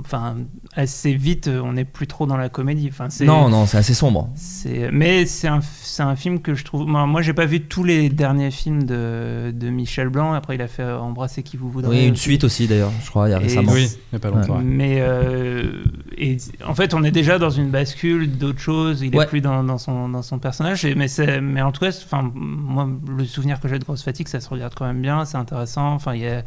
enfin, 0.00 0.36
assez 0.74 1.14
vite, 1.14 1.48
on 1.48 1.72
n'est 1.72 1.84
plus 1.84 2.06
trop 2.06 2.26
dans 2.26 2.36
la 2.36 2.48
comédie. 2.48 2.88
Enfin, 2.90 3.08
c'est- 3.10 3.24
Non, 3.24 3.48
non, 3.48 3.66
c'est 3.66 3.78
assez 3.78 3.94
sombre. 3.94 4.28
c'est- 4.34 4.90
mais 4.92 5.26
c'est 5.26 5.48
un, 5.48 5.60
c'est 5.82 6.02
un 6.02 6.16
film 6.16 6.40
que 6.40 6.54
je 6.54 6.64
trouve. 6.64 6.86
Moi, 6.86 7.06
moi, 7.06 7.22
j'ai 7.22 7.32
pas 7.32 7.46
vu 7.46 7.62
tous 7.62 7.84
les 7.84 8.08
derniers 8.08 8.50
films 8.50 8.84
de, 8.84 9.50
de 9.54 9.70
Michel 9.70 10.08
Blanc. 10.08 10.32
Après, 10.32 10.54
il 10.56 10.62
a 10.62 10.68
fait 10.68 10.84
Embrasser 10.84 11.42
qui 11.42 11.56
vous 11.56 11.70
voudrez. 11.70 11.90
Oui, 12.00 12.06
une 12.06 12.16
suite 12.16 12.44
aussi 12.44 12.66
d'ailleurs, 12.66 12.92
je 13.04 13.08
crois, 13.10 13.28
il 13.28 13.32
y 13.32 13.34
a 13.34 13.38
Et 13.40 13.44
récemment. 13.44 13.72
Oui, 13.72 13.88
il 13.90 13.98
n'y 14.12 14.16
a 14.16 14.18
pas 14.20 14.30
longtemps. 14.30 14.56
ouais. 14.58 14.62
Mais 14.64 14.98
euh, 15.00 15.82
et 16.18 16.36
en 16.66 16.74
fait, 16.74 16.94
on 16.94 17.02
est 17.02 17.10
déjà 17.10 17.38
dans 17.38 17.50
une 17.50 17.70
bascule 17.70 18.36
d'autres 18.36 18.60
choses. 18.60 19.02
Il 19.02 19.14
Ouais. 19.16 19.24
est 19.24 19.28
plus 19.28 19.40
dans, 19.40 19.64
dans 19.64 19.78
son 19.78 20.08
dans 20.08 20.22
son 20.22 20.38
personnage. 20.38 20.84
Et- 20.84 20.94
mais 20.94 21.08
c'est 21.08 21.40
mais 21.40 21.62
en 21.62 21.72
tout 21.72 21.80
cas, 21.80 21.90
enfin 22.04 22.30
moi, 22.34 22.88
le 23.16 23.24
souvenir 23.24 23.60
que 23.60 23.68
j'ai 23.68 23.78
de 23.78 23.84
Grosse 23.84 24.02
Fatigue, 24.02 24.28
ça 24.28 24.40
se 24.40 24.48
regarde 24.48 24.74
quand 24.76 24.86
même 24.86 25.00
bien. 25.02 25.24
C'est 25.24 25.36
intéressant. 25.38 25.92
Enfin, 25.94 26.14
il 26.14 26.22
y 26.22 26.26
a 26.28 26.42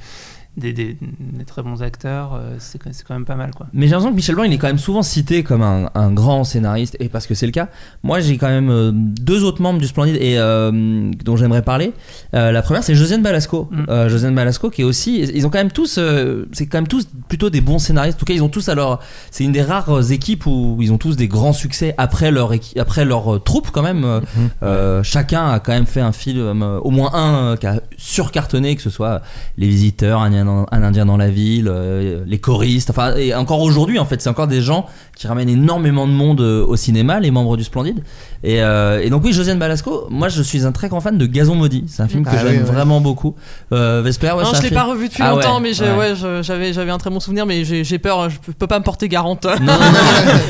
des, 0.57 0.71
des, 0.73 0.97
des 1.01 1.45
très 1.45 1.63
bons 1.63 1.81
acteurs. 1.81 2.33
euh, 2.35 2.55
c'est 2.59 2.77
quand- 2.79 3.13
même 3.13 3.25
pas 3.25 3.35
mal, 3.35 3.51
quoi. 3.55 3.67
Mais 3.73 3.85
j'ai 3.87 3.91
l'impression 3.91 4.11
que 4.11 4.15
Michel 4.15 4.35
Blanc, 4.35 4.43
il 4.43 4.53
est 4.53 4.57
quand 4.57 4.67
même 4.67 4.77
souvent 4.77 5.03
cité 5.03 5.43
comme 5.43 5.61
un, 5.61 5.89
un 5.95 6.11
grand 6.11 6.43
scénariste, 6.43 6.95
et 6.99 7.09
parce 7.09 7.27
que 7.27 7.33
c'est 7.35 7.45
le 7.45 7.51
cas. 7.51 7.69
Moi, 8.03 8.19
j'ai 8.21 8.37
quand 8.37 8.47
même 8.49 8.69
euh, 8.69 8.91
deux 8.93 9.43
autres 9.43 9.61
membres 9.61 9.79
du 9.79 9.87
Splendide 9.87 10.15
et 10.19 10.37
euh, 10.37 11.11
dont 11.23 11.35
j'aimerais 11.37 11.61
parler. 11.61 11.93
Euh, 12.33 12.51
la 12.51 12.61
première, 12.61 12.83
c'est 12.83 12.95
Josiane 12.95 13.21
Balasco. 13.21 13.67
Mm. 13.71 13.83
Euh, 13.89 14.09
Josiane 14.09 14.35
Balasco, 14.35 14.69
qui 14.69 14.81
est 14.81 14.85
aussi, 14.85 15.19
ils 15.21 15.45
ont 15.45 15.49
quand 15.49 15.57
même 15.59 15.71
tous, 15.71 15.97
euh, 15.97 16.47
c'est 16.51 16.65
quand 16.67 16.77
même 16.77 16.87
tous 16.87 17.07
plutôt 17.27 17.49
des 17.49 17.61
bons 17.61 17.79
scénaristes. 17.79 18.17
En 18.17 18.19
tout 18.19 18.25
cas, 18.25 18.33
ils 18.33 18.43
ont 18.43 18.49
tous 18.49 18.69
alors, 18.69 18.99
c'est 19.31 19.43
une 19.43 19.51
des 19.51 19.61
rares 19.63 20.11
équipes 20.11 20.45
où 20.45 20.77
ils 20.81 20.91
ont 20.93 20.97
tous 20.97 21.15
des 21.15 21.27
grands 21.27 21.53
succès 21.53 21.93
après 21.97 22.31
leur 22.31 22.51
après 22.77 23.05
leur 23.05 23.35
euh, 23.35 23.39
troupe 23.39 23.71
quand 23.71 23.83
même. 23.83 24.03
Euh, 24.05 24.19
euh, 24.63 25.03
chacun 25.03 25.49
a 25.49 25.59
quand 25.59 25.71
même 25.73 25.85
fait 25.85 26.01
un 26.01 26.11
film, 26.11 26.61
euh, 26.63 26.79
au 26.79 26.89
moins 26.91 27.13
un 27.13 27.33
euh, 27.53 27.55
qui 27.57 27.67
a 27.67 27.81
surcartonné, 27.97 28.75
que 28.75 28.81
ce 28.81 28.89
soit 28.89 29.21
Les 29.57 29.67
Visiteurs, 29.67 30.21
Indien- 30.45 30.65
un 30.71 30.83
Indien 30.83 31.05
dans 31.05 31.17
la 31.17 31.29
ville, 31.29 31.67
euh, 31.67 32.23
les 32.25 32.39
choristes. 32.39 32.89
Enfin, 32.89 33.15
et 33.15 33.33
encore 33.35 33.61
aujourd'hui, 33.61 33.99
en 33.99 34.05
fait, 34.05 34.21
c'est 34.21 34.29
encore 34.29 34.47
des 34.47 34.61
gens 34.61 34.85
qui 35.15 35.27
ramènent 35.27 35.49
énormément 35.49 36.07
de 36.07 36.11
monde 36.13 36.41
euh, 36.41 36.65
au 36.65 36.75
cinéma, 36.75 37.19
les 37.19 37.31
membres 37.31 37.57
du 37.57 37.63
Splendide. 37.63 38.03
Et, 38.43 38.61
euh, 38.61 39.01
et 39.01 39.09
donc 39.09 39.23
oui, 39.23 39.31
Josiane 39.33 39.57
Balasco, 39.59 40.07
moi 40.09 40.27
je 40.29 40.41
suis 40.41 40.65
un 40.65 40.71
très 40.71 40.89
grand 40.89 40.99
fan 41.01 41.17
de 41.17 41.25
Gazon 41.25 41.55
maudit. 41.55 41.85
C'est 41.87 42.01
un 42.03 42.07
film 42.07 42.23
que 42.25 42.29
Ah 42.31 42.35
oui, 42.43 42.49
j'aime 42.51 42.63
ouais. 42.63 42.71
vraiment 42.71 42.99
beaucoup. 43.01 43.35
Euh, 43.71 44.01
Vesper, 44.03 44.31
ouais, 44.35 44.43
non, 44.43 44.49
je 44.53 44.61
l'ai 44.61 44.67
film- 44.69 44.73
pas 44.81 44.83
revu 44.85 45.07
depuis 45.07 45.23
Ah 45.23 45.35
ouais, 45.35 45.41
longtemps, 45.43 45.59
mais 45.59 45.69
ouais. 45.79 46.13
j'avais 46.41 46.73
j'avais 46.73 46.91
un 46.91 46.97
très 46.97 47.09
bon 47.09 47.19
souvenir, 47.19 47.45
mais 47.45 47.63
j'ai 47.63 47.99
peur, 47.99 48.29
je 48.29 48.37
peux, 48.39 48.51
peux 48.53 48.67
pas 48.67 48.79
me 48.79 48.83
porter 48.83 49.07
garante 49.07 49.45
Non, 49.45 49.51
non, 49.61 49.65
non, 49.65 49.73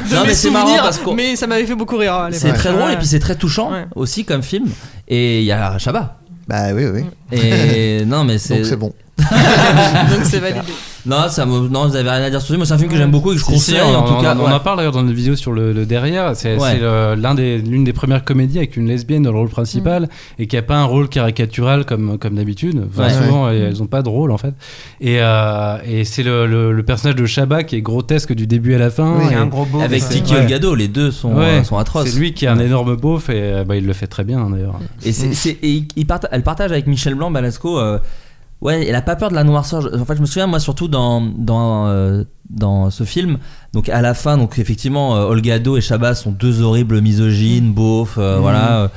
de 0.09 0.15
non, 0.15 0.21
mes 0.21 0.27
mais 0.27 0.33
c'est 0.33 0.49
marrant 0.49 0.65
souvenirs, 0.65 0.83
parce 0.83 0.97
qu'on- 0.97 1.13
mais 1.13 1.35
ça 1.35 1.45
m'avait 1.47 1.65
fait 1.65 1.75
beaucoup 1.75 1.97
rire. 1.97 2.29
c'est 2.31 2.53
très 2.53 2.71
drôle 2.73 2.91
et 2.91 2.97
puis 2.97 3.05
c'est 3.05 3.19
très 3.19 3.35
touchant 3.35 3.71
Ouais. 3.71 3.85
aussi 3.95 4.25
comme 4.25 4.41
film. 4.43 4.67
Et 5.07 5.39
il 5.41 5.45
y 5.45 5.51
a 5.51 5.77
Chabat. 5.77 6.17
Bah 6.47 6.73
oui, 6.73 6.85
oui. 6.85 7.03
Et 7.31 8.05
non, 8.07 8.23
mais 8.23 8.37
c'est. 8.37 8.57
Donc 8.57 8.65
c'est 8.65 8.75
bon. 8.75 8.93
Donc 9.17 10.25
c'est 10.25 10.39
validé. 10.39 10.73
Non, 11.05 11.27
ça 11.27 11.45
me- 11.45 11.67
non, 11.67 11.87
vous 11.87 11.95
avez 11.97 12.09
rien 12.09 12.23
à 12.23 12.29
dire 12.29 12.41
sur 12.41 12.53
lui. 12.53 12.57
Moi, 12.57 12.65
c'est 12.65 12.73
un 12.73 12.77
film 12.77 12.89
que 12.89 12.95
j'aime 12.95 13.11
beaucoup 13.11 13.31
et 13.31 13.35
que 13.35 13.41
je 13.41 13.45
conseille 13.45 13.79
on, 13.83 13.93
en 13.93 14.03
tout 14.03 14.13
on- 14.13 14.21
cas. 14.21 14.35
on 14.39 14.45
ouais. 14.45 14.53
en 14.53 14.59
parle 14.61 14.77
d'ailleurs 14.77 14.93
dans 14.93 15.03
notre 15.03 15.15
vidéo 15.15 15.35
sur 15.35 15.51
le, 15.51 15.73
le 15.73 15.85
derrière. 15.85 16.33
C'est 16.35 16.55
Ouais. 16.57 16.71
c'est 16.71 16.79
le- 16.79 17.15
l'un 17.15 17.35
des- 17.35 17.57
l'une 17.57 17.83
des 17.83 17.91
premières 17.91 18.23
comédies 18.23 18.57
avec 18.59 18.77
une 18.77 18.87
lesbienne 18.87 19.23
dans 19.23 19.31
le 19.33 19.37
rôle 19.37 19.49
principal 19.49 20.07
et 20.39 20.47
qui 20.47 20.55
a 20.55 20.61
pas 20.61 20.77
un 20.77 20.85
rôle 20.85 21.09
caricatural 21.09 21.85
comme, 21.85 22.17
comme 22.17 22.35
d'habitude. 22.35 22.83
Enfin, 22.89 23.07
Ouais. 23.07 23.13
souvent, 23.13 23.49
elles 23.49 23.81
ont 23.83 23.87
pas 23.87 24.01
de 24.01 24.07
rôle 24.07 24.31
en 24.31 24.37
fait. 24.37 24.53
Et, 25.01 25.17
euh, 25.19 25.77
et 25.85 26.05
c'est 26.05 26.23
le, 26.23 26.47
le- 26.47 26.71
le 26.71 26.83
personnage 26.83 27.15
de 27.17 27.25
Chabat 27.25 27.63
qui 27.63 27.75
est 27.75 27.81
grotesque 27.81 28.33
du 28.33 28.47
début 28.47 28.73
à 28.73 28.77
la 28.77 28.89
fin. 28.89 29.19
Et- 29.29 29.35
un 29.35 29.47
gros. 29.47 29.67
Avec 29.81 30.07
Tiki 30.07 30.33
ouais. 30.33 30.39
Olgado, 30.39 30.73
les 30.73 30.87
deux 30.87 31.11
sont, 31.11 31.33
Ouais. 31.35 31.43
euh, 31.59 31.63
sont 31.63 31.77
atroces. 31.77 32.07
C'est 32.09 32.17
lui 32.19 32.33
qui 32.33 32.45
est 32.45 32.49
un 32.49 32.59
énorme 32.59 32.95
beauf 32.95 33.29
et 33.29 33.33
euh, 33.35 33.63
bah, 33.65 33.75
il 33.75 33.85
le 33.85 33.93
fait 33.93 34.07
très 34.07 34.23
bien 34.23 34.49
d'ailleurs. 34.49 34.79
Et, 35.05 35.11
c'est, 35.11 35.33
c'est- 35.33 35.57
et 35.61 35.69
il- 35.69 35.87
il 35.97 36.05
parta- 36.07 36.29
elle 36.31 36.43
partage 36.43 36.71
avec 36.71 36.87
Michel 36.87 37.15
Blanc, 37.15 37.29
Balasco. 37.29 37.77
euh, 37.77 37.99
ouais, 38.63 38.87
elle 38.87 38.95
a 38.95 39.01
pas 39.01 39.15
peur 39.15 39.29
de 39.29 39.35
la 39.35 39.43
noirceur. 39.43 39.89
En 39.93 40.05
fait, 40.05 40.15
je 40.15 40.21
me 40.21 40.25
souviens, 40.25 40.47
moi, 40.47 40.59
surtout 40.59 40.87
dans, 40.87 41.21
dans, 41.21 41.87
euh, 41.87 42.23
dans 42.49 42.89
ce 42.89 43.03
film. 43.03 43.37
Donc, 43.73 43.89
à 43.89 44.01
la 44.01 44.13
fin, 44.13 44.37
donc 44.37 44.57
effectivement, 44.57 45.15
euh, 45.15 45.25
Olgado 45.25 45.77
et 45.77 45.81
Chabat 45.81 46.15
sont 46.15 46.31
deux 46.31 46.61
horribles 46.61 47.01
misogynes, 47.01 47.73
beaufs, 47.73 48.15
euh, 48.17 48.37
voilà, 48.39 48.77
euh, 48.83 48.87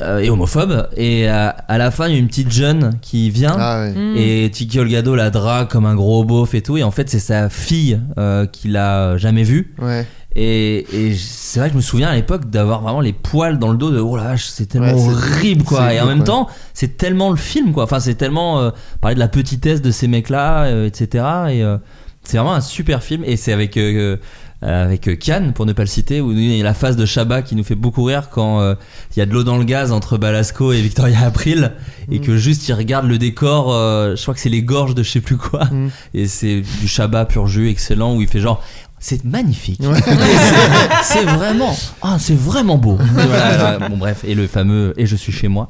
euh, 0.00 0.18
et 0.18 0.30
homophobes. 0.30 0.88
Et 0.96 1.28
à, 1.28 1.48
à 1.48 1.78
la 1.78 1.90
fin, 1.90 2.08
il 2.08 2.14
y 2.14 2.16
a 2.16 2.18
une 2.18 2.28
petite 2.28 2.50
jeune 2.50 2.98
qui 3.02 3.30
vient. 3.30 3.56
Ah. 3.58 3.86
Mm. 3.94 4.16
Et 4.16 4.50
Tiki 4.50 4.80
Olgado 4.80 5.14
la 5.14 5.30
drague 5.30 5.68
comme 5.68 5.86
un 5.86 5.94
gros 5.94 6.24
beauf 6.24 6.54
et 6.54 6.62
tout. 6.62 6.78
Et 6.78 6.82
en 6.82 6.90
fait, 6.90 7.10
c'est 7.10 7.18
sa 7.18 7.50
fille 7.50 8.00
euh, 8.18 8.46
qu'il 8.46 8.76
a 8.76 9.18
jamais 9.18 9.42
vue. 9.42 9.74
Ouais. 9.80 10.06
Et, 10.36 10.84
et 10.92 11.14
c'est 11.14 11.60
vrai 11.60 11.68
que 11.68 11.74
je 11.74 11.76
me 11.78 11.82
souviens 11.82 12.08
à 12.08 12.14
l'époque 12.14 12.50
d'avoir 12.50 12.80
vraiment 12.82 13.00
les 13.00 13.12
poils 13.12 13.58
dans 13.58 13.70
le 13.70 13.76
dos 13.78 13.90
de 13.90 14.00
oh 14.00 14.16
la 14.16 14.24
vache, 14.24 14.46
c'est 14.46 14.66
tellement 14.66 14.92
Ouais, 14.94 15.12
horrible 15.14 15.64
quoi. 15.64 15.92
Et 15.94 16.00
en 16.00 16.06
même 16.06 16.24
temps, 16.24 16.48
c'est 16.72 16.96
tellement 16.96 17.30
le 17.30 17.36
film 17.36 17.72
quoi. 17.72 17.84
Enfin, 17.84 18.00
c'est 18.00 18.14
tellement 18.16 18.60
euh, 18.60 18.70
parler 19.00 19.14
de 19.14 19.20
la 19.20 19.28
petitesse 19.28 19.80
de 19.80 19.90
ces 19.90 20.08
mecs 20.08 20.30
là, 20.30 20.68
etc. 20.86 21.24
Et 21.50 21.62
euh, 21.62 21.78
c'est 22.24 22.36
vraiment 22.38 22.54
un 22.54 22.60
super 22.60 23.02
film. 23.02 23.22
Et 23.24 23.36
c'est 23.36 23.52
avec. 23.52 23.76
euh, 23.76 24.16
euh, 24.62 24.84
avec 24.86 25.08
euh, 25.08 25.16
Kian 25.16 25.52
pour 25.54 25.66
ne 25.66 25.74
pas 25.74 25.82
le 25.82 25.88
citer 25.88 26.22
où 26.22 26.32
il 26.32 26.56
y 26.56 26.60
a 26.60 26.64
la 26.64 26.72
phase 26.72 26.96
de 26.96 27.04
Chabat 27.04 27.42
qui 27.42 27.54
nous 27.54 27.64
fait 27.64 27.74
beaucoup 27.74 28.02
rire 28.04 28.30
quand 28.30 28.60
euh, 28.62 28.74
il 29.14 29.18
y 29.18 29.22
a 29.22 29.26
de 29.26 29.32
l'eau 29.32 29.42
dans 29.44 29.58
le 29.58 29.64
gaz 29.64 29.92
entre 29.92 30.16
Balasco 30.16 30.72
et 30.72 30.80
Victoria 30.80 31.20
April 31.26 31.72
et 32.10 32.20
que 32.20 32.38
juste 32.38 32.66
il 32.68 32.72
regarde 32.72 33.06
le 33.06 33.18
décor 33.18 33.74
euh, 33.74 34.16
je 34.16 34.22
crois 34.22 34.32
que 34.32 34.40
c'est 34.40 34.48
les 34.48 34.62
gorges 34.62 34.94
de 34.94 35.02
je 35.02 35.10
sais 35.10 35.20
plus 35.20 35.36
quoi 35.36 35.64
Mm. 35.66 35.88
et 36.14 36.26
c'est 36.26 36.62
du 36.80 36.88
Chabat 36.88 37.26
pur 37.26 37.46
jus 37.46 37.68
excellent 37.68 38.16
où 38.16 38.22
il 38.22 38.28
fait 38.28 38.40
genre 38.40 38.62
c'est 39.06 39.22
magnifique 39.22 39.80
Ouais. 39.82 40.00
c'est 41.02 41.24
vraiment 41.24 41.76
ah 42.00 42.16
c'est 42.18 42.34
vraiment 42.38 42.78
beau 42.78 42.96
Voilà, 43.12 43.26
voilà. 43.76 43.88
bon 43.90 43.98
bref 43.98 44.18
et 44.24 44.34
le 44.34 44.46
fameux 44.46 44.94
et 44.96 45.04
je 45.04 45.14
suis 45.14 45.30
chez 45.32 45.48
moi 45.48 45.68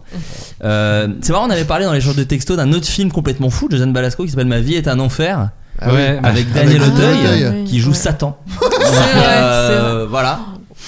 Euh, 0.63 1.09
c'est 1.21 1.33
marrant 1.33 1.47
on 1.49 1.51
avait 1.51 1.65
parlé 1.65 1.85
dans 1.85 1.93
l'échange 1.93 2.15
de 2.15 2.23
textos 2.23 2.57
d'un 2.57 2.73
autre 2.73 2.87
film 2.87 3.11
complètement 3.11 3.51
fou 3.51 3.67
de 3.67 3.73
Josiane 3.73 3.93
Balasco 3.93 4.23
qui 4.25 4.31
s'appelle 4.31 4.47
Ma 4.47 4.61
vie 4.61 4.75
est 4.75 4.87
un 4.87 5.01
enfer 5.01 5.49
Ah. 5.81 5.93
Ouais. 5.93 6.21
avec 6.23 6.53
Daniel 6.53 6.81
Avec 6.83 6.95
Auteuil 6.95 7.65
qui 7.65 7.81
joue 7.81 7.93
Satan 7.95 8.39
Euh, 8.63 10.07
voilà 10.09 10.39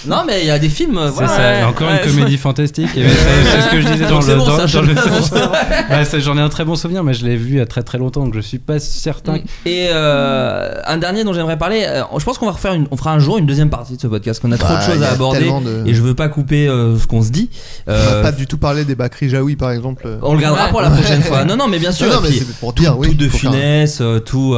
non 0.08 0.22
mais 0.26 0.40
il 0.42 0.46
y 0.46 0.50
a 0.50 0.58
des 0.58 0.68
films 0.68 1.00
C'est 1.16 1.26
ça, 1.26 1.36
Ouais, 1.38 1.62
encore 1.64 1.88
ouais, 1.88 2.04
une 2.04 2.10
comédie 2.12 2.36
fantastique. 2.36 2.88
C'est 2.94 3.60
ce 3.62 3.68
que 3.70 3.80
je 3.80 3.86
disais 3.88 4.06
dans 4.06 4.20
le, 4.20 4.36
bon, 4.36 4.46
dans, 4.46 4.56
ça, 4.56 4.66
je 4.66 4.78
le 4.78 4.94
J'en 6.20 6.36
ai 6.38 6.40
un 6.40 6.48
très 6.48 6.64
bon 6.64 6.76
souvenir, 6.76 7.04
mais 7.04 7.14
je 7.14 7.24
l'ai 7.24 7.36
vu 7.36 7.52
il 7.54 7.58
y 7.58 7.60
a 7.60 7.66
très 7.66 7.82
très 7.82 7.98
longtemps, 7.98 8.24
donc 8.24 8.34
je 8.34 8.40
suis 8.40 8.58
pas 8.58 8.78
certain. 8.78 9.36
Et 9.64 9.88
euh, 9.90 10.74
un 10.86 10.96
dernier 10.98 11.24
dont 11.24 11.32
j'aimerais 11.32 11.58
parler, 11.58 11.84
euh, 11.86 12.02
je 12.18 12.24
pense 12.24 12.38
qu'on 12.38 12.46
va 12.46 12.52
refaire 12.52 12.72
une, 12.74 12.86
on 12.90 12.96
fera 12.96 13.12
un 13.12 13.18
jour 13.18 13.38
une 13.38 13.46
deuxième 13.46 13.70
partie 13.70 13.96
de 13.96 14.00
ce 14.00 14.06
podcast, 14.06 14.40
qu'on 14.40 14.52
a 14.52 14.58
trop 14.58 14.68
Bah, 14.68 14.78
de 14.80 14.84
choses 14.84 14.94
il 14.96 15.02
y 15.02 15.04
à 15.04 15.08
a 15.10 15.12
aborder 15.12 15.50
de- 15.50 15.88
et 15.88 15.94
je 15.94 16.02
veux 16.02 16.14
pas 16.14 16.28
couper 16.28 16.68
euh, 16.68 16.98
ce 16.98 17.06
qu'on 17.06 17.22
se 17.22 17.30
dit. 17.30 17.50
On 17.86 17.92
n'a 17.92 18.22
pas 18.22 18.32
du 18.32 18.46
tout 18.46 18.58
parlé 18.58 18.84
des 18.84 18.94
Bakri 18.94 19.28
Jaoui 19.28 19.56
par 19.56 19.70
exemple. 19.70 20.06
on 20.22 20.34
le 20.34 20.40
gardera 20.40 20.64
Ouais. 20.66 20.70
pour 20.70 20.80
la 20.80 20.90
prochaine 20.90 21.22
fois. 21.22 21.44
Non, 21.44 21.56
non, 21.56 21.68
mais 21.68 21.78
bien 21.78 21.92
sûr. 21.92 22.06
Non, 22.08 22.14
non, 22.14 22.20
et 22.20 22.22
mais 22.24 22.28
puis, 22.30 22.38
c'est 22.38 22.56
pour 22.58 22.74
tout, 22.74 22.82
dire, 22.82 22.98
oui, 22.98 23.08
tout 23.10 23.14
de 23.14 23.28
faire 23.28 23.40
Funès, 23.52 23.98
euh, 24.00 24.18
tout 24.20 24.54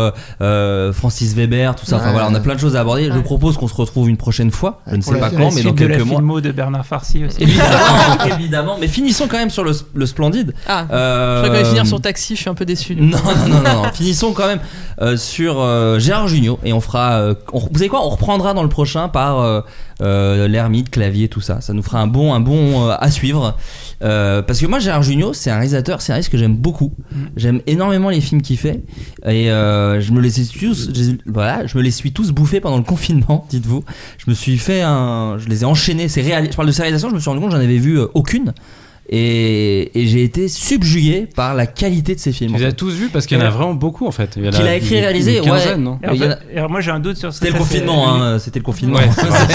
Francis 0.93 1.35
Weber, 1.35 1.75
tout 1.75 1.87
ça. 1.87 1.97
Enfin 1.97 2.13
voilà, 2.13 2.29
on 2.31 2.35
a 2.35 2.41
plein 2.41 2.55
de 2.55 2.61
choses 2.61 2.77
à 2.77 2.81
aborder. 2.81 3.11
Je 3.13 3.19
propose 3.21 3.57
qu'on 3.57 3.69
se 3.69 3.75
retrouve 3.75 4.09
une 4.09 4.17
prochaine 4.17 4.51
fois. 4.51 4.81
Je 4.91 4.97
ne 4.97 5.01
sais 5.03 5.19
pas 5.19 5.31
mais 5.55 5.63
dans 5.63 5.73
de 5.73 5.85
la 5.85 5.95
quelques 5.97 6.07
mois. 6.07 6.17
filmo 6.19 6.41
de 6.41 6.51
Bernard 6.53 6.87
Farcy 6.87 7.25
aussi. 7.25 7.43
Évidemment, 7.43 8.25
évidemment. 8.39 8.77
Mais 8.81 8.89
finissons 8.89 9.27
quand 9.29 9.39
même 9.39 9.51
sur 9.51 9.65
le, 9.65 9.73
le 9.95 10.07
splendide. 10.07 10.55
Ah, 10.67 10.87
Euh, 10.91 11.37
je 11.43 11.47
crois 11.49 11.57
qu'on 11.57 11.63
va 11.63 11.69
finir 11.69 11.87
sur 11.87 12.01
Taxi, 12.01 12.35
je 12.37 12.41
suis 12.41 12.51
un 12.51 12.55
peu 12.55 12.65
déçu. 12.65 12.97
Non, 12.97 13.17
non, 13.19 13.49
non, 13.49 13.61
non, 13.63 13.83
non. 13.83 13.93
Finissons 13.93 14.33
quand 14.33 14.47
même 14.47 14.61
euh, 15.01 15.17
sur 15.17 15.61
euh, 15.61 15.99
Gérard 15.99 16.29
Jugnot 16.29 16.59
et 16.65 16.73
on 16.73 16.81
fera. 16.81 17.13
euh, 17.19 17.35
on- 17.53 17.59
vous 17.61 17.69
savez 17.75 17.89
quoi 17.89 18.05
On 18.05 18.09
reprendra 18.11 18.55
dans 18.55 18.63
le 18.63 18.69
prochain 18.69 19.09
par 19.09 19.65
euh, 20.01 20.47
l'ermite, 20.49 20.91
clavier, 20.91 21.29
tout 21.29 21.41
ça. 21.41 21.61
Ça 21.61 21.73
nous 21.73 21.83
fera 21.83 22.01
un 22.01 22.07
bon, 22.07 22.33
un 22.35 22.41
bon 22.41 22.89
euh, 22.89 22.95
à 22.99 23.11
suivre. 23.11 23.57
Euh, 24.05 24.43
parce 24.43 24.61
que 24.61 24.67
moi, 24.67 24.79
Gérard 24.79 25.03
Jugnot, 25.03 25.33
c'est 25.33 25.51
un 25.51 25.55
réalisateur, 25.57 26.01
scénariste 26.01 26.31
que 26.31 26.39
j'aime 26.39 26.57
beaucoup. 26.57 26.93
J'aime 27.37 27.61
énormément 27.67 28.09
les 28.11 28.21
films 28.21 28.43
qu'il 28.43 28.57
fait 28.59 28.81
et 29.27 29.51
euh, 29.51 30.01
je 30.01 30.13
me 30.13 30.21
les 30.21 30.41
ai 30.41 30.47
tous, 30.47 30.91
voilà, 31.27 31.67
je 31.67 31.77
me 31.77 31.83
les 31.83 31.91
suis 31.91 32.13
tous 32.13 32.31
bouffés 32.31 32.61
pendant 32.61 32.77
le 32.79 32.85
confinement. 32.85 33.47
Dites-vous, 33.51 33.85
je 34.19 34.31
me 34.31 34.35
suis 34.35 34.57
fait 34.59 34.83
un, 34.83 35.37
je 35.39 35.49
les 35.49 35.63
ai 35.63 35.65
enchaînés. 35.65 36.09
C'est 36.09 36.23
réali- 36.23 36.51
Je 36.53 36.57
parle 36.57 36.69
de 36.69 36.73
ces 36.73 36.83
réalisations, 36.83 37.09
je 37.11 37.15
me 37.15 37.21
suis 37.21 37.29
rendu 37.29 37.41
compte 37.41 37.51
que 37.51 37.57
j'en 37.57 37.63
avais 37.63 37.79
vu 37.79 37.99
euh, 37.99 38.07
aucune. 38.15 38.53
Et, 39.11 39.99
et 39.99 40.07
j'ai 40.07 40.23
été 40.23 40.49
subjugué 40.49 41.27
par 41.35 41.55
la 41.55 41.67
qualité 41.67 42.15
de 42.15 42.21
ces 42.21 42.31
films. 42.33 42.53
Tu 42.53 42.59
les 42.61 42.67
as 42.67 42.73
tous 42.73 42.91
vus 42.93 43.09
parce 43.09 43.25
qu'il 43.27 43.39
y 43.39 43.41
en 43.41 43.45
a 43.45 43.49
vraiment 43.49 43.73
beaucoup 43.75 44.07
en 44.07 44.11
fait. 44.11 44.31
Qu'il 44.35 44.47
a 44.47 44.75
écrit 44.77 44.97
et 44.97 45.01
réalisé, 45.01 45.39
une 45.39 45.45
quinzaine, 45.45 45.79
ouais. 45.79 45.79
non 45.79 45.99
Et 46.03 46.09
en 46.09 46.13
Il 46.13 46.21
y 46.21 46.25
en 46.27 46.31
a- 46.31 46.37
fait- 46.37 46.57
alors 46.59 46.71
moi 46.71 46.81
j'ai 46.83 46.91
un 46.91 47.01
doute 47.01 47.17
sur 47.17 47.33
ça. 47.33 47.39
C'était 47.39 47.53
le 47.53 47.59
confinement, 47.59 48.13
hein, 48.15 48.39
c'était 48.39 48.59
le 48.59 48.65
confinement. 48.65 48.99
Ouais. 48.99 49.09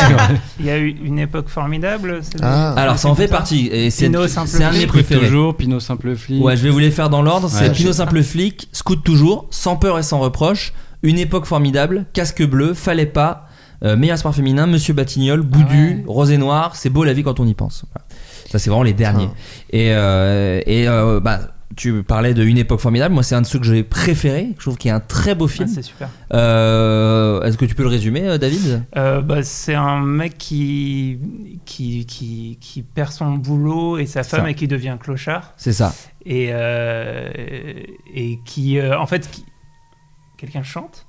Il 0.60 0.66
y 0.66 0.70
a 0.72 0.78
eu 0.80 0.96
une 1.04 1.20
époque 1.20 1.50
formidable. 1.50 2.20
c'est- 2.24 2.40
Ah. 2.42 2.74
Alors 2.74 2.98
ça 2.98 3.10
en 3.10 3.16
fait 3.16 3.28
partie 3.28 3.68
et 3.72 3.90
c'est 3.92 4.08
Pinot 4.08 4.28
Simple 4.28 4.48
c'est 4.48 4.64
un 4.64 4.72
de 4.72 4.78
mes 4.78 4.88
préférés. 4.88 5.26
toujours, 5.28 5.56
Pinot 5.56 5.80
Simple 5.80 6.16
Flic. 6.16 6.44
Ouais, 6.44 6.58
je 6.58 6.64
vais 6.64 6.70
vous 6.72 6.80
les 6.80 6.92
faire 6.92 7.10
dans 7.12 7.22
l'ordre. 7.22 7.48
C'est 7.50 7.66
Ouais. 7.68 7.72
Pinot 7.72 7.94
Simple 7.94 8.24
Flic, 8.24 8.70
Scout 8.72 9.04
toujours, 9.04 9.46
Sans 9.52 9.76
peur 9.76 10.00
et 10.00 10.04
sans 10.04 10.20
reproche, 10.20 10.74
Une 11.04 11.20
époque 11.20 11.46
formidable, 11.46 12.06
Casque 12.14 12.44
bleu, 12.44 12.74
Fallait 12.74 13.06
pas, 13.06 13.48
euh, 13.84 13.98
Meilleur 13.98 14.18
sport 14.18 14.34
féminin, 14.34 14.66
Monsieur 14.68 14.94
Batignolles, 14.94 15.42
Boudu, 15.42 16.04
Rose 16.08 16.32
et 16.32 16.38
Noir, 16.38 16.76
C'est 16.76 16.90
beau 16.90 17.04
la 17.04 17.14
vie 17.14 17.24
quand 17.24 17.40
on 17.40 17.46
y 17.46 17.54
pense. 17.54 17.84
Voilà. 17.94 18.06
Ça 18.54 18.60
c'est 18.60 18.70
vraiment 18.70 18.84
les 18.84 18.94
derniers. 18.94 19.30
Et, 19.72 19.90
euh, 19.96 20.62
et 20.68 20.88
euh, 20.88 21.20
bah, 21.20 21.40
tu 21.76 22.04
parlais 22.04 22.36
de 22.36 22.44
Une 22.44 22.60
époque 22.60 22.80
formidable. 22.82 23.16
Moi 23.16 23.24
c'est 23.24 23.34
un 23.34 23.42
de 23.42 23.48
ceux 23.48 23.58
que 23.58 23.66
j'ai 23.66 23.82
préféré. 23.84 24.50
Je 24.60 24.62
trouve 24.62 24.78
qu'il 24.78 24.90
y 24.90 24.92
a 24.92 24.96
un 24.96 25.00
très 25.00 25.34
beau 25.34 25.48
Ah, 25.50 25.54
film. 25.54 25.68
c'est 25.68 25.82
super. 25.82 26.08
Euh, 26.34 27.42
Est-ce 27.42 27.58
que 27.58 27.66
tu 27.66 27.74
peux 27.74 27.82
le 27.82 27.90
résumer, 27.90 28.38
David? 28.38 28.84
Euh, 28.96 29.22
bah, 29.22 29.42
c'est 29.42 29.74
un 29.74 30.02
mec 30.02 30.38
qui, 30.38 31.18
qui, 31.66 32.06
qui, 32.06 32.60
qui 32.62 32.84
perd 32.84 33.12
son 33.12 33.32
boulot 33.38 33.98
et 33.98 34.06
sa 34.06 34.22
Ça. 34.22 34.38
femme 34.38 34.48
et 34.50 34.54
qui 34.54 34.68
devient 34.68 34.98
clochard. 35.02 35.54
C'est 35.58 35.74
ça. 35.74 35.96
Et, 36.28 36.50
euh, 36.52 37.32
et 38.14 38.38
qui, 38.46 38.78
euh, 38.78 39.00
en 39.00 39.08
fait, 39.08 39.28
qui... 39.32 39.44
quelqu'un 40.38 40.62
chante? 40.62 41.08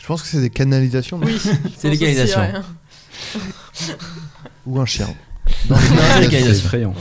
Je 0.00 0.06
pense 0.08 0.20
que 0.22 0.26
c'est 0.26 0.40
des 0.40 0.50
canalisations. 0.50 1.20
Oui, 1.22 1.40
C'est 1.78 1.90
l'égalisation. 1.90 2.40
Ou 4.66 4.80
un 4.80 4.84
chien. 4.86 5.06
L'égalisation. 6.20 6.64
effrayant. 6.66 6.94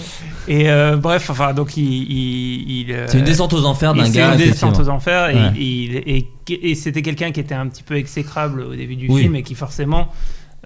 Et 0.48 0.70
euh, 0.70 0.98
bref, 0.98 1.30
enfin, 1.30 1.54
donc 1.54 1.78
il. 1.78 1.84
il- 1.84 2.80
il, 2.82 2.92
euh, 2.92 3.06
C'est 3.08 3.20
une 3.20 3.24
descente 3.26 3.54
aux 3.54 3.66
enfers 3.66 3.94
d'un 3.94 4.10
gars. 4.10 4.34
C'est 4.38 4.44
une 4.46 4.50
descente 4.52 4.80
aux 4.80 4.90
enfers. 4.90 5.30
Et, 5.30 5.36
Ouais. 5.36 6.26
et, 6.50 6.72
et 6.72 6.76
c'était 6.76 7.02
quelqu'un 7.02 7.32
qui 7.32 7.40
était 7.40 7.56
un 7.56 7.68
petit 7.68 7.84
peu 7.84 7.96
exécrable 7.96 8.62
au 8.62 8.76
début 8.76 8.96
du 8.96 9.08
Oui. 9.10 9.22
film 9.24 9.36
et 9.36 9.44
qui 9.44 9.56
forcément. 9.56 10.08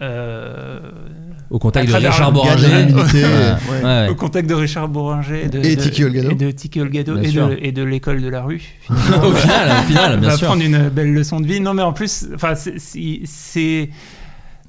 euh, 0.02 0.80
Au 1.50 1.60
contact 1.60 1.88
de 1.90 1.94
Richard 1.96 2.32
Boranger. 2.32 2.68
Ouais. 2.68 2.94
ouais. 2.94 3.84
Ouais. 3.84 4.08
Au 4.10 4.16
contact 4.16 4.50
de 4.50 4.54
Richard 4.54 4.88
Boranger 4.90 5.44
et 5.46 5.48
de, 5.50 5.60
Et 5.64 5.76
de- 5.76 5.82
Tiki 5.82 6.04
Olgado. 6.04 6.32
et 6.32 6.36
de 6.36 6.52
Tiki 6.52 6.82
Olgado 6.82 7.18
et 7.18 7.32
de, 7.32 7.58
et 7.62 7.72
de 7.72 7.84
l'école 7.84 8.22
de 8.22 8.28
la 8.30 8.42
rue. 8.44 8.62
au 8.90 8.94
final, 8.94 9.72
au 9.80 9.84
final, 9.88 10.20
bien 10.20 10.30
va 10.30 10.38
sûr. 10.38 10.48
prendre 10.48 10.64
une 10.64 10.90
belle 10.90 11.14
leçon 11.14 11.40
de 11.40 11.48
vie. 11.48 11.60
Non, 11.62 11.74
mais 11.74 11.84
en 11.84 11.94
plus, 11.94 12.28
c'est 12.78 13.90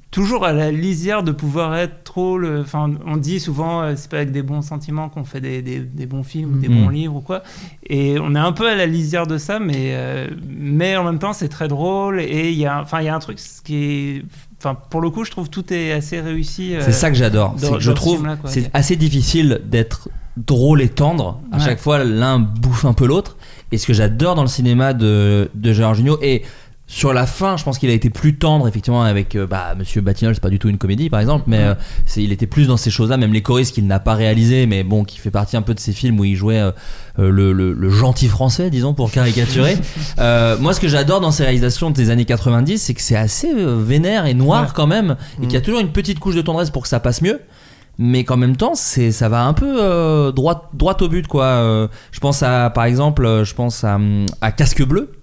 toujours 0.09 0.45
à 0.45 0.53
la 0.53 0.71
lisière 0.71 1.21
de 1.23 1.31
pouvoir 1.31 1.75
être 1.75 2.03
trop. 2.03 2.37
le- 2.37 2.61
Enfin, 2.61 2.91
on 3.05 3.17
dit 3.17 3.39
souvent, 3.39 3.81
euh, 3.81 3.93
c'est 3.95 4.09
pas 4.09 4.17
avec 4.17 4.31
des 4.31 4.41
bons 4.41 4.61
sentiments 4.61 5.09
qu'on 5.09 5.23
fait 5.25 5.41
des, 5.41 5.61
des- 5.61 5.79
des 5.79 6.05
bons 6.05 6.23
films 6.23 6.55
ou 6.55 6.57
des 6.59 6.69
Mhm. 6.69 6.83
bons 6.83 6.89
livres 6.89 7.15
ou 7.17 7.21
quoi. 7.21 7.43
Et 7.89 8.17
on 8.19 8.33
est 8.33 8.39
un 8.39 8.53
peu 8.53 8.69
à 8.69 8.75
la 8.75 8.85
lisière 8.85 9.27
de 9.27 9.37
ça, 9.37 9.59
mais 9.59 9.91
euh, 9.95 10.27
mais 10.47 10.95
en 10.97 11.03
même 11.03 11.19
temps, 11.19 11.33
c'est 11.33 11.49
très 11.49 11.67
drôle 11.67 12.19
et 12.21 12.49
il 12.51 12.57
y 12.57 12.65
a, 12.65 12.81
enfin, 12.81 13.01
il 13.01 13.05
y 13.05 13.09
a 13.09 13.15
un 13.15 13.19
truc 13.19 13.37
qui 13.63 13.75
est, 13.75 14.23
enfin, 14.59 14.75
pour 14.89 15.01
le 15.01 15.09
coup, 15.09 15.23
je 15.25 15.31
trouve 15.31 15.49
tout 15.49 15.71
est 15.73 15.91
assez 15.91 16.19
réussi. 16.21 16.75
euh, 16.75 16.81
C'est 16.81 16.91
ça 16.93 17.09
que 17.11 17.17
j'adore. 17.17 17.55
je 17.79 17.91
trouve 17.91 18.25
c'est 18.45 18.69
assez 18.73 18.95
difficile 18.95 19.61
d'être 19.65 20.09
drôle 20.37 20.81
et 20.81 20.89
tendre. 20.89 21.39
À 21.51 21.57
Ouais. 21.57 21.63
chaque 21.65 21.79
fois, 21.79 22.03
l'un 22.03 22.39
bouffe 22.39 22.85
un 22.85 22.93
peu 22.93 23.05
l'autre. 23.07 23.37
Et 23.71 23.77
ce 23.77 23.85
que 23.87 23.93
j'adore 23.93 24.35
dans 24.35 24.43
le 24.43 24.47
cinéma 24.47 24.93
de, 24.93 25.49
de 25.53 25.73
Gérard 25.73 25.95
Jugnot, 25.95 26.17
et 26.21 26.43
sur 26.89 27.11
la 27.13 27.27
fin, 27.27 27.57
je 27.57 27.65
pense 27.65 27.79
qu'il 27.79 27.89
a 27.89 27.93
été 27.93 28.09
plus 28.09 28.37
tendre, 28.37 28.65
effectivement, 28.65 29.03
avec 29.03 29.35
euh, 29.35 29.45
bah, 29.45 29.75
Monsieur 29.77 29.99
Batignolles, 29.99 30.35
c'est 30.35 30.41
pas 30.41 30.49
du 30.49 30.57
tout 30.57 30.69
une 30.69 30.77
comédie, 30.77 31.09
par 31.09 31.19
exemple, 31.19 31.43
mais 31.47 31.59
euh, 31.59 31.73
c'est- 32.05 32.23
il 32.23 32.31
était 32.31 32.47
plus 32.47 32.67
dans 32.67 32.77
ces 32.77 32.89
choses-là, 32.89 33.17
même 33.17 33.33
Les 33.33 33.41
choristes 33.41 33.73
qu'il 33.75 33.85
n'a 33.87 33.99
pas 33.99 34.13
réalisé, 34.13 34.65
mais 34.67 34.83
bon, 34.85 35.03
qui 35.03 35.17
fait 35.19 35.29
partie 35.29 35.57
un 35.57 35.61
peu 35.61 35.73
de 35.73 35.81
ces 35.81 35.91
films 35.91 36.17
où 36.17 36.23
il 36.23 36.35
jouait 36.37 36.59
euh, 36.61 36.71
euh, 37.19 37.29
le, 37.29 37.51
le- 37.51 37.73
le 37.73 37.89
gentil 37.89 38.29
français, 38.29 38.69
disons, 38.69 38.93
pour 38.93 39.11
caricaturer. 39.11 39.75
Euh, 40.19 40.57
moi, 40.59 40.73
ce 40.73 40.79
que 40.79 40.87
j'adore 40.87 41.19
dans 41.19 41.31
ces 41.31 41.43
réalisations 41.43 41.91
des 41.91 42.09
années 42.09 42.25
90, 42.25 42.77
c'est 42.81 42.93
que 42.93 43.01
c'est 43.01 43.15
assez 43.17 43.49
vénère 43.53 44.25
et 44.25 44.33
noir 44.33 44.63
Ouais. 44.63 44.69
quand 44.73 44.87
même, 44.87 45.15
et 45.39 45.43
qu'il 45.43 45.53
y 45.53 45.57
a 45.57 45.61
toujours 45.61 45.79
une 45.81 45.91
petite 45.91 46.19
couche 46.19 46.35
de 46.35 46.41
tendresse 46.41 46.69
pour 46.71 46.83
que 46.83 46.87
ça 46.87 46.99
passe 46.99 47.21
mieux 47.21 47.39
mais 47.99 48.23
qu'en 48.23 48.37
même 48.37 48.55
temps 48.55 48.75
c'est 48.75 49.11
ça 49.11 49.27
va 49.27 49.43
un 49.45 49.53
peu 49.53 49.81
euh, 49.81 50.31
droit 50.31 50.69
droit 50.73 50.95
au 51.01 51.07
but 51.07 51.25
quoi 51.27 51.45
Euh, 51.45 51.87
je 52.11 52.19
pense 52.19 52.43
à 52.43 52.69
par 52.69 52.83
exemple 52.85 53.41
je 53.43 53.53
pense 53.55 53.83
à, 53.83 53.95
hum, 53.95 54.27
à 54.39 54.51
casque 54.51 54.83
bleu 54.85 55.13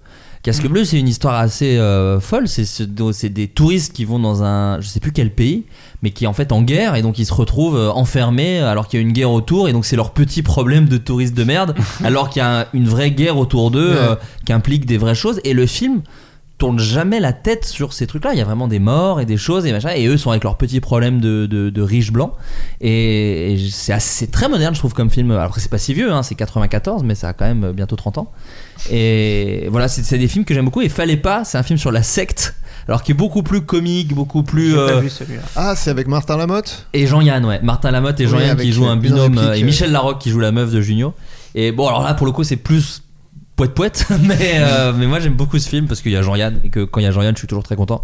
Casque 0.45 0.67
bleu, 0.67 0.85
c'est 0.85 0.99
une 0.99 1.07
histoire 1.07 1.33
assez 1.39 1.77
euh, 1.79 2.19
folle. 2.19 2.47
C'est 2.47 2.65
c'est 2.65 3.29
des 3.29 3.47
touristes 3.47 3.93
qui 3.93 4.05
vont 4.05 4.19
dans 4.19 4.43
un, 4.43 4.79
je 4.79 4.87
sais 4.87 4.99
plus 4.99 5.11
quel 5.11 5.31
pays, 5.31 5.63
mais 6.03 6.11
qui 6.11 6.25
est 6.25 6.27
en 6.27 6.33
fait 6.33 6.51
en 6.51 6.61
guerre 6.61 6.93
et 6.93 7.01
donc 7.01 7.17
ils 7.17 7.25
se 7.25 7.33
retrouvent 7.33 7.75
euh, 7.77 7.89
enfermés 7.89 8.59
alors 8.59 8.87
qu'il 8.87 8.99
y 8.99 9.03
a 9.03 9.05
une 9.05 9.11
guerre 9.11 9.31
autour 9.31 9.67
et 9.67 9.73
donc 9.73 9.85
c'est 9.85 9.95
leur 9.95 10.11
petit 10.11 10.43
problème 10.43 10.87
de 10.87 10.97
touristes 10.97 11.33
de 11.33 11.43
merde 11.43 11.73
alors 12.03 12.29
qu'il 12.29 12.41
y 12.41 12.43
a 12.43 12.59
un- 12.61 12.65
une 12.73 12.87
vraie 12.87 13.09
guerre 13.09 13.37
autour 13.39 13.71
d'eux 13.71 13.89
Ouais. 13.89 13.97
euh, 13.97 14.15
qui 14.45 14.53
implique 14.53 14.85
des 14.85 14.97
vraies 14.99 15.15
choses 15.15 15.41
et 15.43 15.53
le 15.53 15.65
film 15.65 16.01
tourne 16.57 16.79
jamais 16.79 17.19
la 17.19 17.33
tête 17.33 17.65
sur 17.65 17.91
ces 17.91 18.07
trucs-là. 18.07 18.31
Il 18.33 18.37
y 18.37 18.41
a 18.41 18.45
vraiment 18.45 18.67
des 18.69 18.79
morts 18.79 19.19
et 19.19 19.25
des 19.25 19.35
choses 19.37 19.65
et 19.65 19.71
machin. 19.73 19.89
Et 19.95 20.07
eux 20.07 20.15
sont 20.17 20.31
avec 20.31 20.43
leurs 20.45 20.57
petits 20.57 20.79
problèmes 20.79 21.19
de, 21.19 21.45
de, 21.47 21.69
de 21.69 21.81
riches 21.81 22.11
blancs. 22.13 22.31
Et, 22.79 23.53
et 23.53 23.69
c'est 23.69 23.91
assez- 23.91 24.27
très 24.27 24.47
moderne, 24.47 24.73
je 24.73 24.79
trouve, 24.79 24.93
comme 24.93 25.09
film. 25.09 25.31
Alors 25.31 25.53
c'est 25.57 25.69
pas 25.69 25.77
si 25.77 25.93
vieux, 25.93 26.11
hein, 26.13 26.23
c'est 26.23 26.35
94, 26.35 27.03
mais 27.03 27.13
ça 27.15 27.29
a 27.29 27.33
quand 27.33 27.45
même 27.45 27.71
bientôt 27.73 27.95
30 27.97 28.19
ans. 28.19 28.31
Et 28.91 29.67
voilà, 29.69 29.87
c'est 29.87 30.03
c'est 30.03 30.17
des 30.17 30.27
films 30.27 30.45
que 30.45 30.53
j'aime 30.53 30.65
beaucoup. 30.65 30.81
Et 30.81 30.89
Fallait 30.89 31.17
pas, 31.17 31.43
c'est 31.43 31.57
un 31.57 31.63
film 31.63 31.77
sur 31.79 31.91
la 31.91 32.03
secte. 32.03 32.55
Alors 32.87 33.01
qui 33.01 33.11
est 33.11 33.15
beaucoup 33.15 33.41
plus 33.41 33.61
comique, 33.61 34.13
beaucoup 34.13 34.43
plus. 34.43 34.69
J'ai 34.69 34.75
pas 34.75 34.81
euh, 34.91 34.99
vu 34.99 35.09
celui-là. 35.09 35.41
Ah, 35.55 35.75
c'est 35.75 35.89
avec 35.89 36.07
Martin 36.07 36.37
Lamotte? 36.37 36.87
Et 36.93 37.07
Jean-Yann, 37.07 37.43
ouais. 37.45 37.59
Martin 37.63 37.89
Lamotte 37.91 38.19
et 38.19 38.27
Jean-Yann 38.27 38.57
qui 38.57 38.71
jouent 38.71 38.85
un 38.87 38.93
une 38.95 38.99
binôme. 39.01 39.33
réplique, 39.37 39.39
euh, 39.49 39.53
et 39.55 39.61
euh, 39.63 39.65
Michel 39.65 39.91
Larocque 39.91 40.19
qui 40.19 40.29
joue 40.29 40.39
la 40.39 40.51
meuf 40.51 40.71
de 40.71 40.81
Junio. 40.81 41.13
Et 41.55 41.71
bon, 41.71 41.87
alors 41.87 42.03
là, 42.03 42.13
pour 42.13 42.27
le 42.27 42.31
coup, 42.31 42.43
c'est 42.43 42.57
plus 42.57 43.01
poète 43.55 43.73
poète. 43.73 44.05
mais, 44.27 44.55
euh, 44.59 44.93
mais 44.97 45.07
moi, 45.07 45.19
j'aime 45.19 45.33
beaucoup 45.35 45.59
ce 45.59 45.69
film 45.69 45.87
parce 45.87 46.01
qu'il 46.01 46.11
y 46.11 46.17
a 46.17 46.21
Jean-Yann. 46.21 46.59
Et 46.63 46.69
que 46.69 46.83
quand 46.83 46.99
il 46.99 47.03
y 47.03 47.07
a 47.07 47.11
Jean-Yann, 47.11 47.33
je 47.35 47.39
suis 47.39 47.47
toujours 47.47 47.63
très 47.63 47.75
content. 47.75 48.03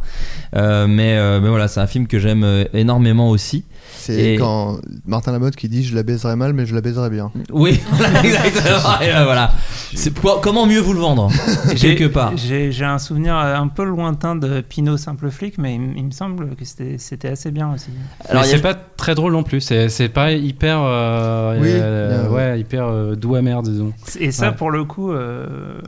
Euh, 0.56 0.88
mais, 0.88 1.18
euh, 1.18 1.40
mais 1.42 1.50
voilà, 1.50 1.68
c'est 1.68 1.80
un 1.80 1.88
film 1.88 2.08
que 2.08 2.20
j'aime 2.20 2.46
énormément 2.74 3.30
aussi. 3.30 3.66
C'est 3.94 4.34
Et- 4.34 4.36
quand 4.38 4.80
Martin 5.06 5.32
Lamotte 5.32 5.56
qui 5.56 5.68
dit 5.70 5.84
je 5.84 5.94
la 5.96 6.02
baiserai 6.04 6.36
mal 6.36 6.54
mais 6.54 6.66
je 6.66 6.74
la 6.74 6.82
baiserai 6.82 7.10
bien. 7.10 7.32
Oui, 7.52 7.80
exactement. 8.24 9.00
Et 9.02 9.08
ben 9.12 9.24
voilà. 9.26 9.52
C'est 9.94 10.12
pour- 10.14 10.40
comment 10.42 10.66
mieux 10.66 10.80
vous 10.80 10.94
le 10.94 11.00
vendre 11.00 11.30
J'ai- 11.76 11.96
Quelque 11.96 12.08
part? 12.12 12.32
J'ai 12.38 12.72
j'ai 12.72 12.86
un 12.86 12.98
souvenir 13.00 13.36
un 13.36 13.68
peu 13.68 13.84
lointain 13.84 14.36
de 14.36 14.62
Pinot 14.62 14.98
Simple 14.98 15.30
Flic, 15.30 15.58
mais 15.58 15.76
il, 15.76 16.06
me 16.06 16.12
semble 16.12 16.56
que 16.56 16.64
c'était 16.66 16.96
c'était 16.98 17.28
assez 17.30 17.52
bien 17.52 17.74
aussi. 17.74 17.90
Alors, 18.30 18.44
a- 18.44 18.46
c'est 18.46 18.62
pas 18.62 18.74
très 18.74 19.14
drôle 19.14 19.34
non 19.34 19.44
plus. 19.44 19.62
C'est 19.62 19.90
c'est 19.90 20.10
pas 20.10 20.32
hyper, 20.32 20.80
euh, 20.82 21.60
Oui, 21.60 21.68
euh, 21.72 22.30
ouais, 22.30 22.60
hyper 22.60 22.86
euh, 22.88 23.16
doux 23.16 23.36
amer, 23.36 23.62
disons. 23.62 23.92
Et 24.20 24.32
ça, 24.32 24.50
Ouais. 24.50 24.56
pour 24.56 24.72
le 24.72 24.84
coup, 24.86 25.12
euh, 25.12 25.41
euh, 25.42 25.82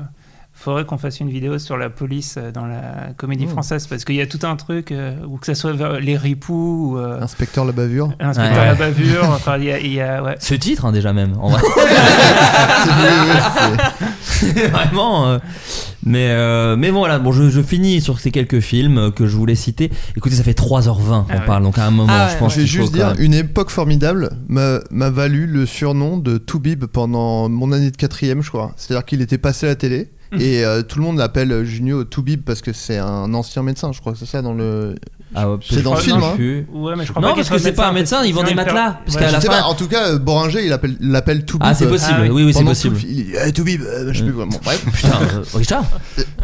faudrait 0.63 0.85
qu'on 0.85 0.97
fasse 0.97 1.19
une 1.19 1.29
vidéo 1.29 1.59
sur 1.59 1.77
la 1.77 1.89
police 1.89 2.35
euh, 2.37 2.51
dans 2.51 2.65
la 2.65 3.13
comédie 3.17 3.45
Oh. 3.47 3.51
française, 3.51 3.85
parce 3.87 4.05
qu'il 4.05 4.15
y 4.15 4.21
a 4.21 4.27
tout 4.27 4.39
un 4.43 4.55
truc, 4.55 4.91
euh, 4.91 5.15
ou 5.27 5.37
que 5.37 5.45
ça 5.45 5.55
soit 5.55 5.73
les 5.99 6.15
ripoux, 6.17 6.93
ou 6.93 6.97
euh, 6.97 7.21
Inspecteur 7.21 7.65
la 7.65 7.71
bavure. 7.73 8.07
Ouais. 8.19 8.25
à 8.37 8.65
la 8.65 8.75
bavure, 8.75 9.25
enfin, 9.29 9.57
il 9.57 9.65
y 9.65 9.71
a, 9.71 9.79
il 9.79 9.93
y 9.93 10.01
a- 10.01 10.23
ouais. 10.23 10.35
Ce 10.39 10.53
titre, 10.55 10.85
hein, 10.85 10.91
déjà 10.91 11.11
même, 11.13 11.33
en 11.39 11.49
vrai. 11.49 11.61
C'est- 12.83 14.51
c'est- 14.51 14.67
Vraiment. 14.71 15.27
euh, 15.27 15.39
mais, 16.05 16.27
euh, 16.31 16.75
mais 16.75 16.91
bon, 16.91 16.99
voilà, 16.99 17.19
bon, 17.19 17.31
je, 17.31 17.49
je 17.49 17.61
finis 17.61 18.01
sur 18.01 18.19
ces 18.19 18.31
quelques 18.31 18.59
films 18.59 19.11
que 19.11 19.25
je 19.27 19.35
voulais 19.37 19.55
citer. 19.55 19.89
Écoutez, 20.17 20.35
ça 20.35 20.43
fait 20.43 20.57
3h20 20.57 20.97
qu'on 21.07 21.25
Ah 21.29 21.37
ouais. 21.39 21.45
parle, 21.45 21.63
donc 21.63 21.77
à 21.77 21.85
un 21.85 21.91
moment, 21.91 22.11
Ah 22.13 22.25
ouais, 22.27 22.33
je 22.33 22.37
pense 22.39 22.53
Je 22.53 22.59
vais 22.59 22.65
qu'il 22.65 22.75
faut 22.77 22.81
juste 22.83 22.93
dire, 22.93 23.07
même- 23.09 23.21
une 23.21 23.33
époque 23.33 23.69
formidable 23.69 24.29
m'a 24.47 24.79
m'a 24.91 25.09
valu 25.09 25.45
le 25.47 25.65
surnom 25.65 26.17
de 26.17 26.37
Toubib 26.37 26.85
pendant 26.85 27.47
mon 27.49 27.71
année 27.71 27.91
de 27.91 27.95
quatrième, 27.97 28.41
je 28.41 28.49
crois. 28.49 28.73
C'est-à-dire 28.75 29.05
qu'il 29.05 29.21
était 29.21 29.37
passé 29.37 29.65
à 29.65 29.69
la 29.69 29.75
télé 29.75 30.09
et 30.39 30.63
euh, 30.65 30.81
tout 30.83 30.99
le 30.99 31.05
monde 31.05 31.17
l'appelle 31.17 31.63
Junio 31.63 32.03
Toubib 32.03 32.41
parce 32.43 32.61
que 32.61 32.73
c'est 32.73 32.97
un 32.97 33.33
ancien 33.33 33.63
médecin, 33.63 33.91
je 33.91 33.99
crois 33.99 34.13
que 34.13 34.19
c'est 34.19 34.25
ça 34.25 34.41
dans 34.41 34.53
le. 34.53 34.95
Ah 35.35 35.49
ouais, 35.49 35.57
C'est 35.67 35.81
dans 35.81 35.93
le 35.95 35.99
je 35.99 36.03
film, 36.03 36.21
hein. 36.21 36.33
plus. 36.35 36.67
Ouais, 36.71 36.93
mais 36.95 37.05
je 37.05 37.09
crois 37.11 37.19
Non, 37.23 37.29
pas 37.29 37.35
parce 37.37 37.49
que 37.49 37.57
c'est 37.57 37.71
pas 37.73 37.87
un 37.87 37.91
médecin, 37.91 38.23
ils 38.23 38.31
vendent 38.35 38.45
des 38.45 38.53
matelas, 38.53 38.99
parce 39.03 39.15
Ouais, 39.15 39.21
qu'à 39.23 39.27
Je 39.29 39.33
la 39.33 39.41
sais 39.41 39.47
fin- 39.47 39.53
pas, 39.61 39.63
en 39.63 39.73
tout 39.73 39.87
cas, 39.87 40.13
Boringer, 40.17 40.63
il 40.63 40.71
appelle- 40.71 40.95
l'appelle 40.99 41.43
Toubib. 41.43 41.65
Ah, 41.67 41.73
c'est 41.73 41.85
euh, 41.85 41.89
possible. 41.89 42.19
Ah 42.19 42.31
oui. 42.31 42.43
oui, 42.43 42.53
c'est 42.53 42.63
possible. 42.63 42.97
il 43.01 43.15
dit 43.15 43.33
Eh, 43.43 43.51
Toubib, 43.51 43.81
euh, 43.81 44.09
je 44.13 44.19
sais 44.19 44.23
plus. 44.25 44.31
Bon, 44.33 44.47
bref, 44.63 44.85
Putain, 44.93 45.09
euh, 45.09 45.43
Richard 45.55 45.85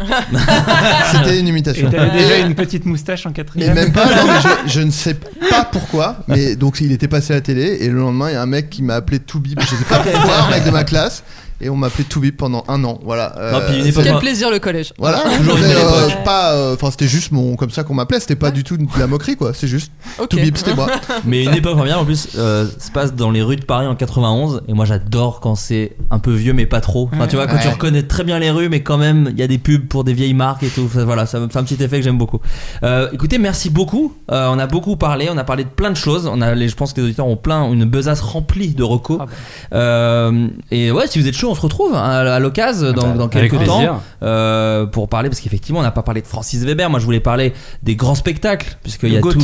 c'était 1.12 1.38
une 1.38 1.46
Et 1.46 1.50
imitation. 1.50 1.90
t'avais 1.90 2.10
déjà 2.10 2.38
Et- 2.38 2.42
une 2.42 2.54
petite 2.54 2.84
moustache 2.84 3.26
en 3.26 3.30
Mais 3.30 3.34
quatrième. 3.34 3.74
même 3.74 3.92
pas, 3.92 4.06
non, 4.06 4.26
mais 4.26 4.40
je, 4.66 4.72
je 4.72 4.80
ne 4.80 4.90
sais 4.90 5.14
pas 5.14 5.64
pourquoi, 5.70 6.16
mais 6.28 6.56
donc 6.56 6.80
il 6.80 6.92
était 6.92 7.08
passé 7.08 7.32
à 7.32 7.36
la 7.36 7.42
télé 7.42 7.78
et 7.82 7.88
le 7.88 7.98
lendemain 7.98 8.28
il 8.30 8.32
y 8.32 8.36
a 8.36 8.42
un 8.42 8.46
mec 8.46 8.70
qui 8.70 8.82
m'a 8.82 8.94
appelé 8.96 9.18
Toubib, 9.20 9.60
je 9.60 9.66
sais 9.66 9.84
pas 9.88 9.98
pourquoi, 10.12 10.46
un 10.46 10.50
mec 10.50 10.64
de 10.64 10.70
ma 10.70 10.84
classe, 10.84 11.22
et 11.60 11.68
on 11.70 11.76
m'a 11.76 11.88
appelé 11.88 12.04
Toubib 12.04 12.36
pendant 12.36 12.64
un 12.68 12.82
an, 12.84 12.98
voilà. 13.04 13.34
Euh, 13.38 13.60
Quel 14.02 14.18
plaisir 14.18 14.50
le 14.50 14.58
collège. 14.58 14.92
Voilà, 14.98 15.22
mais, 15.44 15.52
euh, 15.52 16.08
époque. 16.08 16.24
pas, 16.24 16.52
euh, 16.54 16.74
enfin 16.74 16.90
c'était 16.90 17.06
juste 17.08 17.32
mon, 17.32 17.56
comme 17.56 17.70
ça 17.70 17.84
qu'on 17.84 17.94
m'appelait, 17.94 18.20
c'était 18.20 18.36
pas 18.36 18.50
du 18.50 18.64
tout 18.64 18.76
de 18.76 18.86
la 18.98 19.06
moquerie 19.06 19.36
quoi, 19.36 19.52
c'est 19.54 19.68
juste. 19.68 19.92
Toubib, 20.28 20.56
c'était 20.56 20.74
moi. 20.74 20.88
Mais 21.24 21.44
une 21.44 21.54
époque 21.54 21.76
première 21.76 22.00
en 22.00 22.04
plus 22.04 22.28
euh, 22.36 22.66
se 22.78 22.90
passe 22.90 23.14
dans 23.14 23.30
les 23.30 23.42
rues 23.42 23.56
de 23.56 23.64
Paris 23.64 23.86
en 23.86 23.94
91 23.94 24.62
et 24.68 24.72
moi 24.72 24.84
j'adore 24.84 25.40
quand 25.40 25.54
c'est 25.54 25.96
un 26.10 26.18
peu 26.18 26.32
vieux 26.32 26.52
mais 26.52 26.66
pas 26.66 26.80
trop. 26.80 27.08
Enfin 27.12 27.26
tu 27.26 27.36
vois 27.36 27.46
quand 27.46 27.58
tu 27.58 27.68
reconnais 27.68 28.02
très 28.02 28.24
bien 28.24 28.38
les 28.38 28.50
rues 28.50 28.68
mais 28.68 28.82
quand 28.82 28.98
même 28.98 29.28
il 29.30 29.38
y 29.38 29.42
a 29.42 29.46
des 29.46 29.58
pubs 29.58 29.86
pour 29.86 30.04
des 30.04 30.12
vieilles 30.12 30.34
marques 30.34 30.62
et 30.62 30.68
tout. 30.68 30.82
Enfin, 30.86 31.04
voilà, 31.04 31.26
ça 31.26 31.38
me 31.40 31.48
fait 31.48 31.58
un 31.58 31.64
petit 31.64 31.82
effet 31.82 31.98
que 31.98 32.02
j'aime 32.04 32.18
beaucoup. 32.18 32.40
Euh, 32.82 33.08
écoutez, 33.12 33.38
merci 33.38 33.70
beaucoup. 33.70 34.14
Euh, 34.30 34.48
on 34.50 34.58
a 34.58 34.66
beaucoup 34.66 34.96
parlé, 34.96 35.28
on 35.30 35.36
a 35.38 35.44
parlé 35.44 35.64
de 35.64 35.68
plein 35.68 35.90
de 35.90 35.96
choses. 35.96 36.26
On 36.26 36.40
a, 36.40 36.54
les- 36.54 36.68
je 36.68 36.76
pense 36.76 36.92
que 36.92 37.00
les 37.00 37.06
auditeurs 37.08 37.26
ont 37.26 37.36
plein 37.36 37.70
une 37.70 37.84
besace 37.84 38.20
remplie 38.20 38.74
de 38.74 38.82
recos. 38.82 39.18
Ah 39.20 39.26
bah. 39.26 39.32
Euh, 39.76 40.48
et 40.70 40.90
ouais, 40.90 41.06
si 41.06 41.18
vous 41.20 41.28
êtes 41.28 41.36
chaud, 41.36 41.49
on 41.50 41.54
se 41.54 41.60
retrouve 41.60 41.94
hein, 41.94 42.02
à, 42.02 42.34
à 42.34 42.38
l'occasion 42.38 42.92
dans, 42.92 43.14
Bah, 43.14 43.28
avec 43.32 43.50
quelques 43.50 43.64
temps 43.66 44.00
euh, 44.22 44.86
pour 44.86 45.08
parler 45.08 45.28
parce 45.28 45.40
qu'effectivement 45.40 45.80
on 45.80 45.82
n'a 45.82 45.90
pas 45.90 46.02
parlé 46.02 46.22
de 46.22 46.26
Francis 46.26 46.62
Weber. 46.64 46.88
Moi 46.90 47.00
je 47.00 47.04
voulais 47.04 47.20
parler 47.20 47.52
des 47.82 47.96
grands 47.96 48.14
spectacles 48.14 48.76
puisqu'il 48.82 49.12
y 49.12 49.16
a 49.16 49.20
tout. 49.20 49.38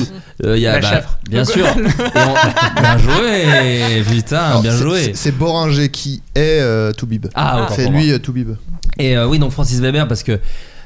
euh, 0.44 0.56
il 0.56 0.62
y 0.62 0.66
a 0.66 0.78
La 0.80 0.90
bah, 1.00 1.02
bien 1.28 1.44
sûr. 1.44 1.66
On- 1.76 2.80
bien 2.80 2.98
joué, 2.98 4.02
putain, 4.08 4.36
Alors, 4.38 4.62
bien 4.62 4.72
c'est- 4.72 4.82
joué. 4.82 5.12
c'est- 5.14 5.32
Boringer 5.32 5.88
qui 5.90 6.22
est 6.34 6.60
euh, 6.60 6.92
Toubib. 6.92 7.26
Ah, 7.34 7.66
c'est 7.74 7.88
lui 7.88 8.12
euh, 8.12 8.18
Toubib. 8.18 8.50
Et 8.98 9.16
euh, 9.16 9.26
oui, 9.26 9.38
donc 9.38 9.52
Francis 9.52 9.80
Weber, 9.80 10.08
parce 10.08 10.22
que 10.22 10.38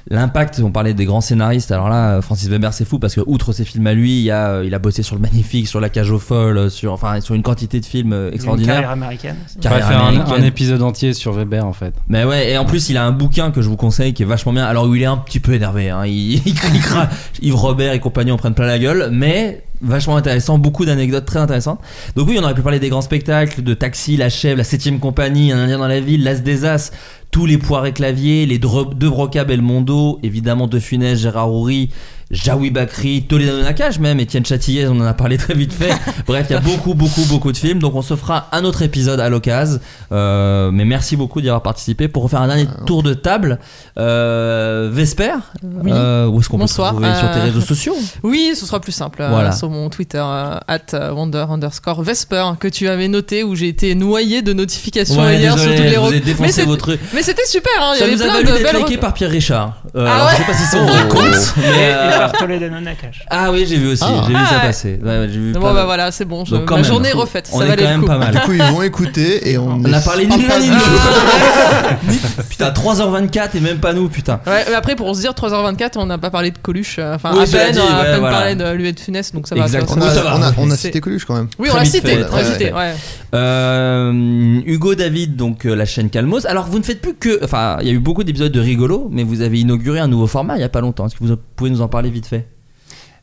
l'impact, 0.09 0.61
on 0.65 0.71
parlait 0.71 0.95
des 0.95 1.05
grands 1.05 1.21
scénaristes. 1.21 1.71
Alors 1.73 1.89
là, 1.89 2.17
euh, 2.17 2.23
Francis 2.23 2.49
Weber, 2.49 2.73
c'est 2.73 2.85
fou 2.85 2.99
parce 2.99 3.15
que 3.15 3.21
outre 3.27 3.53
ses 3.53 3.65
films 3.65 3.87
à 3.87 3.95
lui, 3.95 4.23
il, 4.23 4.31
a, 4.31 4.49
euh, 4.51 4.65
il 4.65 4.75
a 4.75 4.79
bossé 4.79 5.03
sur 5.03 5.15
le 5.17 5.21
Magnifique, 5.23 5.69
sur 5.69 5.81
La 5.81 5.89
Cage 5.89 6.11
aux 6.11 6.19
Folles, 6.19 6.71
sur 6.71 6.93
enfin 6.93 7.21
sur 7.21 7.35
une 7.35 7.43
quantité 7.43 7.81
de 7.81 7.87
films 7.87 8.13
euh, 8.13 8.29
Une 8.29 8.35
extraordinaires. 8.35 8.75
carrière 8.77 8.91
américaine. 8.91 9.37
aussi. 9.45 9.57
On 9.59 9.63
va 9.63 9.69
Carrière 9.69 9.89
faire 9.89 10.05
un, 10.05 10.09
américaine. 10.09 10.43
un 10.43 10.45
épisode 10.45 10.83
entier 10.83 11.13
sur 11.13 11.33
Weber 11.33 11.67
en 11.67 11.73
fait. 11.73 11.95
Mais 12.09 12.25
ouais, 12.25 12.51
et 12.53 12.59
en 12.59 12.65
plus, 12.65 12.89
il 12.89 12.97
a 12.97 13.05
un 13.05 13.13
bouquin 13.13 13.51
que 13.51 13.63
je 13.63 13.69
vous 13.69 13.77
conseille 13.77 14.13
qui 14.15 14.23
est 14.23 14.27
vachement 14.27 14.53
bien. 14.53 14.65
Alors, 14.65 14.87
où 14.87 14.95
il 14.95 15.03
est 15.03 15.07
un 15.07 15.17
petit 15.19 15.41
peu 15.41 15.53
énervé, 15.55 15.91
hein. 15.91 16.07
il, 16.07 16.35
il, 16.47 16.55
cra- 16.55 17.09
Yves 17.43 17.55
Robert 17.57 17.93
et 17.93 18.01
compagnie 18.01 18.31
en 18.33 18.37
prennent 18.39 18.55
plein 18.55 18.67
la 18.67 18.79
gueule, 18.79 19.11
mais 19.13 19.65
vachement 19.83 20.17
intéressant, 20.17 20.59
beaucoup 20.59 20.85
d'anecdotes 20.85 21.25
très 21.25 21.39
intéressantes. 21.39 21.81
Donc 22.15 22.29
oui, 22.29 22.37
on 22.39 22.45
aurait 22.45 22.53
pu 22.55 22.61
parler 22.61 22.79
des 22.81 22.91
grands 22.91 23.01
spectacles, 23.01 23.63
de 23.63 23.73
Taxi, 23.73 24.19
La 24.19 24.29
Chèvre, 24.29 24.59
La 24.59 24.65
Septième 24.65 24.99
Compagnie, 24.99 25.53
Un 25.53 25.59
Indien 25.59 25.79
dans 25.79 25.89
la 25.89 26.01
ville, 26.01 26.23
L'As 26.23 26.43
des 26.43 26.67
As, 26.67 26.93
tous 27.31 27.47
les 27.47 27.59
poirés 27.59 27.93
claviers, 27.93 28.47
les 28.47 28.59
deux 28.59 29.09
Broca 29.09 29.45
Belmondo, 29.45 30.19
évidemment 30.23 30.67
De 30.67 30.79
Funès, 30.79 31.19
Gérard 31.19 31.53
Houry, 31.53 31.91
Jaoui 32.31 32.71
Bakri, 32.71 33.23
Toledano 33.29 33.63
Nakash 33.65 33.99
même, 33.99 34.21
Étienne 34.21 34.47
Châtillet, 34.47 34.87
on 34.87 35.01
en 35.01 35.05
a 35.07 35.15
parlé 35.15 35.37
très 35.37 35.55
vite 35.55 35.73
fait. 35.73 35.93
Bref, 36.29 36.47
il 36.49 36.53
y 36.53 36.57
a 36.57 36.61
beaucoup, 36.61 36.95
beaucoup, 36.95 37.25
beaucoup 37.25 37.51
de 37.51 37.57
films. 37.57 37.81
Donc 37.81 37.97
on 37.97 38.03
se 38.03 38.15
fera 38.15 38.47
un 38.53 38.63
autre 38.65 38.83
épisode 38.83 39.19
à 39.19 39.29
l'occasion. 39.29 39.81
Euh, 40.13 40.71
mais 40.73 40.85
merci 40.85 41.17
beaucoup 41.17 41.41
d'y 41.41 41.49
avoir 41.49 41.63
participé. 41.63 42.07
Pour 42.07 42.23
refaire 42.23 42.41
un 42.41 42.47
dernier 42.47 42.69
tour 42.87 43.03
de 43.03 43.15
table, 43.15 43.59
euh, 43.99 44.89
Vesper, 44.93 45.33
Oui. 45.65 45.91
euh, 45.93 46.27
où 46.27 46.39
est-ce 46.41 46.49
qu'on 46.49 46.59
peut 46.59 46.65
retrouver 46.65 47.15
sur 47.19 47.31
tes 47.33 47.39
Euh, 47.41 47.45
réseaux 47.45 47.61
sociaux? 47.61 47.97
Oui, 48.23 48.53
ce 48.55 48.65
sera 48.65 48.79
plus 48.81 48.93
simple. 48.93 49.23
euh, 49.23 49.29
Voilà. 49.31 49.51
sur 49.51 49.69
mon 49.69 49.89
Twitter, 49.91 50.23
euh, 50.25 50.57
at 50.69 50.79
euh, 50.95 51.11
wonder 51.13 51.47
underscore 51.51 52.03
Vesper, 52.03 52.45
que 52.61 52.69
tu 52.69 52.87
avais 52.89 53.09
noté, 53.09 53.43
où 53.43 53.57
j'ai 53.57 53.69
été 53.69 53.95
noyé 53.97 54.43
de 54.43 54.53
notifications 54.53 55.21
Ouais, 55.21 55.37
hier 55.39 55.57
désolé, 55.57 55.77
sur 55.77 56.03
toutes 56.05 56.13
les 56.13 56.21
défoncé 56.21 56.61
Mais 56.63 56.67
votre- 56.67 56.97
Mais 57.13 57.23
c'était 57.23 57.47
super, 57.47 57.73
hein, 57.81 57.93
il 57.95 57.97
y 57.97 57.99
Ça 57.99 58.05
avait 58.05 58.15
nous 58.15 58.23
a 58.23 58.25
plein 58.27 58.33
valu 58.35 58.47
de 58.47 58.53
d'être 58.65 58.79
liké 58.79 58.99
par 58.99 59.15
Pierre 59.15 59.31
Richard. 59.31 59.83
Euh, 59.97 60.07
Ah 60.09 60.27
ouais 60.27 60.31
je 60.33 60.37
sais 60.37 60.45
pas 60.45 60.55
si 60.55 60.63
c'est 60.65 60.79
Oh. 60.81 61.09
compte, 61.09 61.55
mais 61.57 61.95
euh. 62.27 63.09
Ah 63.31 63.51
oui, 63.53 63.65
j'ai 63.69 63.77
vu 63.77 63.89
aussi, 63.93 64.05
Ah. 64.07 64.23
j'ai 64.27 64.33
vu 64.35 64.39
ça 64.39 64.47
Ah 64.51 64.55
ouais. 64.57 64.61
passer. 64.67 64.99
Ouais, 65.03 65.09
ouais, 65.19 65.29
j'ai 65.33 65.39
vu 65.39 65.53
Bon, 65.53 65.61
plein 65.61 65.75
bah 65.75 65.85
voilà, 65.85 66.11
c'est 66.11 66.25
bon, 66.25 66.45
je- 66.45 66.53
Donc, 66.57 66.65
quand 66.67 66.75
ma 66.77 66.83
même, 66.83 66.91
journée 66.91 67.09
est 67.11 67.13
refaite, 67.13 67.49
on 67.53 67.59
ça 67.59 67.65
est 67.65 67.69
valait 67.69 67.83
quand 67.83 67.89
le 67.89 67.95
même 67.95 68.01
coup. 68.03 68.07
pas 68.07 68.19
mal. 68.19 68.33
Du 68.33 68.39
coup, 68.41 68.53
ils 68.53 68.63
vont 68.63 68.83
écouter 68.83 69.51
et 69.51 69.59
on. 69.59 69.69
On 69.85 69.93
a 69.93 70.01
parlé 70.01 70.27
ni 70.27 70.37
l'un 70.43 70.49
pas 70.49 70.61
ni 70.61 70.69
de- 70.69 70.73
l'autre. 70.75 72.47
Putain, 72.49 72.71
3h24 72.71 73.57
et 73.57 73.61
même 73.61 73.79
pas 73.79 73.93
nous, 73.93 74.09
putain. 74.09 74.41
Ouais, 74.47 74.65
mais 74.69 74.75
après, 74.75 74.97
pour 74.97 75.15
se 75.15 75.21
dire 75.21 75.33
3h24, 75.33 75.97
on 75.97 76.07
n'a 76.07 76.19
pas 76.19 76.31
parlé 76.31 76.51
de 76.51 76.59
Coluche. 76.59 76.97
euh, 76.99 77.15
Enfin, 77.15 77.31
Oui, 77.35 77.43
à 77.43 77.47
cela 77.47 77.65
peine, 77.65 77.75
dit, 77.75 77.81
on 77.81 77.93
a 77.93 77.97
à 77.97 78.01
ouais, 78.03 78.11
peine 78.11 78.21
voilà. 78.21 78.37
parlé 78.39 78.55
de 78.55 78.71
lui 78.73 78.89
et 78.89 78.93
de 78.93 79.01
Funès, 79.01 79.33
donc 79.33 79.47
ça 79.49 79.55
va. 79.55 79.63
Exact. 79.63 79.89
ça 79.89 79.95
On 79.97 80.01
va. 80.01 80.07
a, 80.07 80.15
ça 80.15 80.23
va. 80.23 80.37
on 80.37 80.43
a- 80.43 80.53
on 80.59 80.71
a 80.71 80.77
C'est- 80.77 80.89
cité 80.89 81.01
Coluche 81.01 81.25
quand 81.25 81.35
même. 81.35 81.49
Oui, 81.59 81.69
on 81.69 81.71
Très 81.73 81.79
l'a 81.79 81.85
vite 81.85 81.93
cité, 81.95 82.09
fait, 82.09 82.17
on 82.17 82.21
l'a 82.21 82.27
très 82.27 82.45
cité, 82.45 82.65
vite 82.67 82.75
ouais. 82.75 82.95
Euh, 83.35 84.61
Hugo 84.67 84.95
David, 84.95 85.37
donc 85.37 85.65
euh, 85.67 85.75
la 85.75 85.87
chaîne 85.87 86.11
Calmos. 86.11 86.47
Alors, 86.47 86.67
vous 86.67 86.79
ne 86.79 86.85
faites 86.85 87.01
plus 87.01 87.15
que. 87.15 87.43
Enfin, 87.45 87.77
il 87.81 87.87
y 87.87 87.91
a 87.91 87.93
eu 87.93 87.99
beaucoup 87.99 88.25
d'épisodes 88.25 88.53
de 88.53 88.61
rigolo, 88.61 89.09
mais 89.11 89.23
vous 89.23 89.41
avez 89.43 89.61
inauguré 89.61 90.01
un 90.01 90.09
nouveau 90.09 90.27
format 90.27 90.57
il 90.57 90.61
y 90.61 90.65
a 90.65 90.69
pas 90.69 90.81
longtemps. 90.81 91.07
Est-ce 91.07 91.15
que 91.17 91.25
vous 91.25 91.37
pouvez 91.57 91.71
nous 91.71 91.81
en 91.81 91.89
parler 91.89 92.10
vite 92.11 92.27
fait 92.27 92.49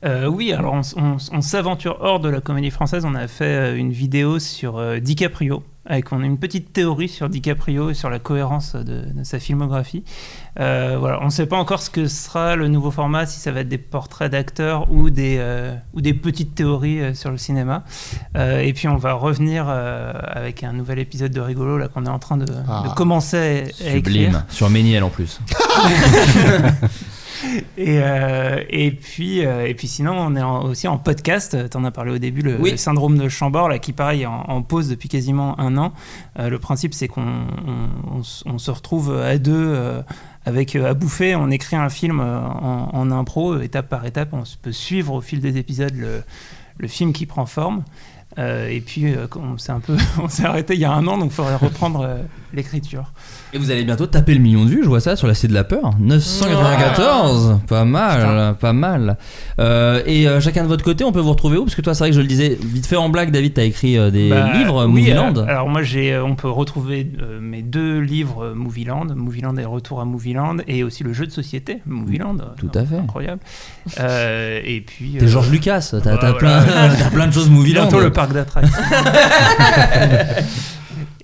Euh, 0.05 0.27
oui, 0.27 0.53
alors 0.53 0.75
on, 0.95 1.41
s'aventure 1.41 1.97
hors 2.01 2.19
de 2.19 2.29
la 2.29 2.39
comédie 2.41 2.69
française. 2.71 3.03
On 3.05 3.15
a 3.15 3.27
fait 3.27 3.45
euh, 3.45 3.75
une 3.77 3.91
vidéo 3.91 4.37
sur 4.39 4.77
euh, 4.77 4.99
DiCaprio, 4.99 5.63
avec 5.87 6.11
on 6.11 6.21
a 6.21 6.25
une 6.25 6.37
petite 6.37 6.71
théorie 6.71 7.09
sur 7.09 7.29
DiCaprio 7.29 7.89
et 7.89 7.93
sur 7.95 8.11
la 8.11 8.19
cohérence 8.19 8.75
de, 8.75 9.05
de 9.11 9.23
sa 9.23 9.39
filmographie. 9.39 10.03
Euh, 10.59 10.97
voilà, 10.99 11.19
on 11.23 11.25
ne 11.25 11.29
sait 11.31 11.47
pas 11.47 11.57
encore 11.57 11.81
ce 11.81 11.89
que 11.89 12.07
sera 12.07 12.55
le 12.55 12.67
nouveau 12.67 12.91
format, 12.91 13.25
si 13.25 13.39
ça 13.39 13.51
va 13.51 13.61
être 13.61 13.69
des 13.69 13.79
portraits 13.79 14.31
d'acteurs 14.31 14.91
ou 14.91 15.09
des 15.09 15.37
euh, 15.39 15.73
ou 15.95 16.01
des 16.01 16.13
petites 16.13 16.53
théories 16.53 16.99
euh, 17.01 17.13
sur 17.15 17.31
le 17.31 17.37
cinéma. 17.37 17.83
Euh, 18.35 18.59
et 18.59 18.73
puis 18.73 18.87
on 18.87 18.97
va 18.97 19.13
revenir 19.13 19.65
euh, 19.67 20.13
avec 20.27 20.63
un 20.63 20.73
nouvel 20.73 20.99
épisode 20.99 21.31
de 21.31 21.41
rigolo 21.41 21.79
là 21.79 21.87
qu'on 21.87 22.05
est 22.05 22.09
en 22.09 22.19
train 22.19 22.37
de, 22.37 22.45
Ah. 22.69 22.83
de 22.87 22.93
commencer 22.93 23.37
à, 23.83 23.89
à 23.89 23.95
écrire. 23.95 24.43
Sur 24.49 24.69
Méniel 24.69 25.03
en 25.03 25.09
plus. 25.09 25.39
Et, 27.77 27.99
euh, 28.01 28.61
et, 28.69 28.91
puis, 28.91 29.45
euh, 29.45 29.67
et 29.67 29.73
puis 29.73 29.87
sinon, 29.87 30.13
on 30.17 30.35
est 30.35 30.41
en- 30.41 30.63
aussi 30.63 30.87
en 30.87 30.97
podcast. 30.97 31.57
Tu 31.69 31.77
en 31.77 31.83
as 31.85 31.91
parlé 31.91 32.11
au 32.11 32.17
début, 32.17 32.41
le, 32.41 32.57
Oui. 32.59 32.71
le 32.71 32.77
syndrome 32.77 33.17
de 33.17 33.29
Chambord, 33.29 33.69
là, 33.69 33.79
qui 33.79 33.93
pareil 33.93 34.23
est 34.23 34.25
en, 34.25 34.41
en 34.47 34.61
pause 34.61 34.89
depuis 34.89 35.09
quasiment 35.09 35.59
un 35.59 35.77
an. 35.77 35.93
Euh, 36.39 36.49
le 36.49 36.59
principe, 36.59 36.93
c'est 36.93 37.07
qu'on 37.07 37.21
on, 37.21 38.17
on 38.17 38.19
s- 38.21 38.43
on 38.45 38.57
se 38.57 38.71
retrouve 38.71 39.15
à 39.15 39.37
deux 39.37 39.53
euh, 39.55 40.01
avec 40.45 40.75
à 40.75 40.93
bouffer. 40.93 41.35
On 41.35 41.49
écrit 41.51 41.75
un 41.75 41.89
film 41.89 42.19
en, 42.19 42.89
en 42.93 43.11
impro, 43.11 43.59
étape 43.59 43.89
par 43.89 44.05
étape. 44.05 44.29
On 44.33 44.43
peut 44.61 44.71
suivre 44.71 45.13
au 45.13 45.21
fil 45.21 45.39
des 45.39 45.57
épisodes 45.57 45.95
le, 45.95 46.23
le 46.77 46.87
film 46.87 47.13
qui 47.13 47.25
prend 47.25 47.45
forme. 47.45 47.83
Euh, 48.39 48.67
et 48.69 48.81
puis, 48.81 49.13
euh, 49.15 49.25
on 49.35 49.57
s'est 49.57 49.71
un 49.71 49.79
peu, 49.79 49.95
on 50.21 50.27
s'est 50.27 50.45
arrêté 50.45 50.73
il 50.75 50.79
y 50.79 50.85
a 50.85 50.91
un 50.91 51.07
an, 51.07 51.17
donc 51.17 51.31
il 51.31 51.33
faudrait 51.35 51.55
reprendre 51.55 52.01
euh, 52.01 52.17
l'écriture. 52.53 53.11
Et 53.53 53.57
vous 53.57 53.71
allez 53.71 53.83
bientôt 53.83 54.07
taper 54.07 54.33
le 54.33 54.39
million 54.39 54.63
de 54.65 54.69
vues, 54.69 54.81
je 54.83 54.87
vois 54.89 54.99
ça 54.99 55.15
sur 55.15 55.27
la 55.27 55.33
C 55.33 55.47
de 55.47 55.53
la 55.53 55.63
peur. 55.63 55.91
994, 55.99 57.59
pas 57.67 57.85
mal, 57.85 58.55
pas 58.59 58.73
mal. 58.73 59.17
Euh, 59.59 60.01
et 60.05 60.27
euh, 60.27 60.39
chacun 60.39 60.63
de 60.63 60.67
votre 60.67 60.83
côté, 60.83 61.03
on 61.03 61.11
peut 61.11 61.19
vous 61.19 61.31
retrouver 61.31 61.57
où? 61.57 61.63
Parce 61.63 61.75
que 61.75 61.81
toi, 61.81 61.93
c'est 61.93 61.99
vrai 62.03 62.09
que 62.09 62.15
je 62.15 62.21
le 62.21 62.27
disais 62.27 62.57
vite 62.61 62.85
fait 62.85 62.95
en 62.95 63.09
blague, 63.09 63.31
David, 63.31 63.53
t'as 63.53 63.63
écrit 63.63 63.97
euh, 63.97 64.11
des 64.11 64.29
Bah, 64.29 64.53
livres, 64.53 64.85
oui, 64.85 65.01
Movieland. 65.01 65.33
alors 65.47 65.69
moi, 65.69 65.83
j'ai, 65.83 66.17
on 66.17 66.35
peut 66.35 66.49
retrouver 66.49 67.09
mes 67.41 67.61
deux 67.61 67.99
livres 67.99 68.53
Movieland, 68.55 69.07
Movieland 69.15 69.55
et 69.57 69.65
Retour 69.65 70.01
à 70.01 70.05
Movieland, 70.05 70.57
et 70.67 70.83
aussi 70.83 71.03
le 71.03 71.13
jeu 71.13 71.25
de 71.25 71.31
société 71.31 71.79
Movieland. 71.85 72.37
Tout 72.57 72.71
à 72.73 72.85
fait. 72.85 72.97
Incroyable. 72.97 73.41
Et 73.99 74.83
puis. 74.85 75.17
T'es 75.19 75.27
Georges 75.27 75.49
Lucas, 75.51 75.89
t'as 75.91 75.99
bah, 75.99 76.17
t'as 76.19 76.31
voilà. 76.31 76.61
plein, 76.63 76.89
t'as 76.99 77.09
plein 77.09 77.27
de 77.27 77.33
choses 77.33 77.49
Movieland. 77.49 77.83
Bientôt 77.83 77.99
le 77.99 78.11
parc 78.11 78.33
d'attractions. 78.33 78.77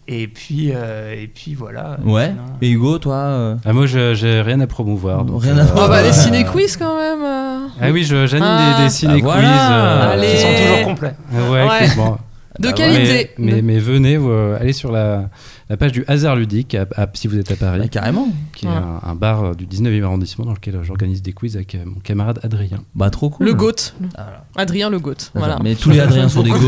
et 0.08 0.28
puis, 0.28 0.72
euh, 0.74 1.14
et 1.16 1.28
puis 1.28 1.54
voilà. 1.56 1.98
Ouais. 2.04 2.28
Sinon, 2.28 2.42
Et 2.62 2.70
Hugo, 2.72 2.98
toi 3.00 3.16
euh, 3.16 3.56
Ah, 3.66 3.74
moi, 3.74 3.86
je- 3.86 4.14
j'ai 4.14 4.42
rien 4.42 4.60
à 4.60 4.68
promouvoir. 4.68 5.24
donc, 5.26 5.42
Rien 5.44 5.58
à 5.58 5.62
euh, 5.62 5.66
voir. 5.66 5.86
Oh 5.86 5.90
bah, 5.90 6.02
les 6.02 6.10
Euh, 6.10 6.12
ciné-quiz 6.24 6.78
quand 6.78 6.98
même. 6.98 7.24
euh. 7.24 7.68
Ah 7.82 7.92
oui, 7.92 8.04
je- 8.04 8.28
j'anime 8.28 8.46
Ah. 8.48 8.76
des, 8.78 8.84
des 8.84 8.90
ciné-quiz. 8.90 9.32
Ah, 9.34 9.40
voilà. 9.40 10.04
euh, 10.10 10.14
Allez. 10.14 10.28
Qui 10.32 10.38
sont 10.38 10.48
toujours 10.64 10.84
complets. 10.88 11.14
euh, 11.34 11.52
ouais, 11.52 11.68
Ouais. 11.68 11.88
bon, 11.96 12.18
De 12.60 12.68
bah, 12.68 12.74
qualité. 12.74 13.32
mais, 13.38 13.54
mais, 13.54 13.62
mais 13.62 13.80
venez, 13.80 14.18
vous, 14.18 14.30
euh, 14.32 14.58
allez 14.60 14.74
sur 14.74 14.92
la, 14.92 15.30
la 15.74 15.78
page 15.78 15.92
du 15.92 16.06
Hasard 16.08 16.36
Ludique, 16.36 16.76
à- 16.76 16.86
à- 16.96 17.08
si 17.16 17.28
vous 17.28 17.36
êtes 17.40 17.52
à 17.52 17.56
Paris, 17.56 17.80
bah, 17.80 17.88
carrément. 17.88 18.28
qui 18.56 18.68
est 18.68 18.70
Ouais. 18.70 18.76
un, 18.76 19.10
un 19.10 19.16
bar 19.16 19.44
euh, 19.44 19.54
du 19.56 19.66
19e 19.66 20.04
arrondissement 20.04 20.46
dans 20.46 20.54
lequel 20.54 20.76
euh, 20.76 20.84
j'organise 20.84 21.24
des 21.24 21.34
quiz 21.34 21.56
avec 21.56 21.74
euh, 21.74 21.80
mon 21.84 22.00
camarade 22.00 22.40
Adrien. 22.44 22.84
Bah, 22.94 23.10
trop 23.10 23.32
cool. 23.32 23.48
Le 23.48 23.56
GOAT. 23.56 23.72
Ah, 24.16 24.22
voilà. 24.24 24.44
Adrien 24.56 24.92
le 24.92 25.00
GOAT. 25.00 25.32
Voilà. 25.34 25.58
Mais 25.64 25.74
tous 25.74 25.90
les 25.90 26.00
Adriens 26.00 26.30
sont 26.30 26.44
des 26.44 26.52
euh, 26.52 26.54
up, 26.54 26.60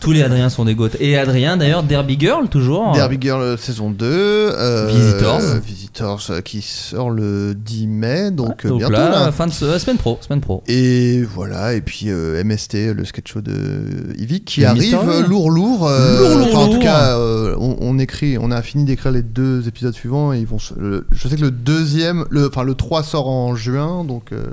tous 0.00 0.10
les- 0.12 0.22
Adriens 0.24 0.48
sont 0.48 0.64
des 0.64 0.74
goats. 0.74 0.88
Et 0.98 1.16
Adrien, 1.16 1.56
d'ailleurs, 1.56 1.84
Derby 1.84 2.16
Girl, 2.18 2.48
toujours. 2.48 2.90
Derby 2.92 3.18
Girl 3.20 3.56
saison 3.56 3.90
2. 3.90 4.04
euh, 4.04 4.86
Visitors. 4.88 5.40
euh, 5.40 5.60
Visitors 5.64 6.30
qui 6.44 6.62
sort 6.62 7.10
le 7.10 7.54
10 7.54 7.86
mai, 7.86 8.30
donc, 8.32 8.64
euh, 8.64 8.70
Donc 8.70 8.78
bientôt 8.80 8.94
là, 8.94 9.10
là. 9.26 9.32
fin 9.32 9.46
de 9.46 9.52
ce- 9.52 9.78
semaine 9.78 9.96
pro, 9.98 10.18
semaine 10.20 10.40
pro. 10.40 10.64
Et 10.66 11.22
voilà, 11.22 11.74
et 11.74 11.80
puis 11.82 12.06
euh, 12.08 12.42
MST, 12.42 12.92
le 12.94 13.04
sketch 13.04 13.32
show 13.32 13.40
de 13.40 14.12
Ivy 14.18 14.42
qui 14.42 14.60
Le 14.62 14.66
arrive 14.66 14.98
lourd 15.28 15.50
lourd. 15.50 15.86
euh, 15.88 16.36
Lourd, 16.36 16.46
lourd, 16.48 16.58
en 16.58 16.68
tout 16.68 16.78
cas, 16.80 17.16
euh, 17.18 17.54
on, 17.80 17.94
on 17.94 17.98
écrit, 17.98 18.38
on 18.38 18.50
a 18.50 18.62
fini 18.62 18.84
d'écrire 18.84 19.12
les 19.12 19.22
deux 19.22 19.66
épisodes 19.68 19.94
suivants 19.94 20.32
et 20.32 20.38
ils 20.40 20.46
vont. 20.46 20.58
le- 20.76 21.06
je 21.10 21.28
sais 21.28 21.36
que 21.36 21.40
le 21.42 21.50
deuxième, 21.50 22.24
le, 22.30 22.48
enfin 22.48 22.62
le 22.62 22.74
3 22.74 23.02
sort 23.02 23.28
en 23.28 23.54
juin, 23.54 24.04
donc 24.04 24.32
euh, 24.32 24.46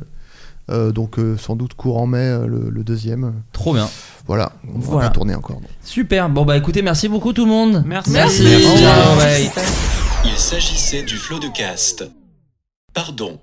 euh, 0.72 0.92
donc 0.92 1.19
euh, 1.19 1.35
sans 1.38 1.56
doute 1.56 1.74
courant 1.74 2.08
mai 2.08 2.19
euh, 2.19 2.48
le, 2.48 2.69
le 2.69 2.84
deuxième. 2.84 3.34
Trop 3.52 3.74
bien. 3.74 3.90
Voilà, 4.27 4.53
on 4.74 4.80
va 4.80 4.85
Voilà. 4.85 5.08
pas 5.10 5.14
tourner 5.14 5.35
encore. 5.35 5.58
donc. 5.58 5.69
Super. 5.84 6.30
Bon, 6.30 6.45
bah 6.45 6.56
écoutez, 6.58 6.82
merci 6.82 7.10
beaucoup 7.10 7.34
tout 7.34 7.43
le 7.45 7.52
monde. 7.52 7.84
Merci. 7.85 8.11
Merci. 8.11 8.43
Ciao, 8.77 9.16
bye. 9.18 9.52
Il 10.26 10.38
s'agissait 10.38 11.03
du 11.03 11.16
flot 11.18 11.40
de 11.40 11.48
cast. 11.48 12.06
Pardon. 12.93 13.40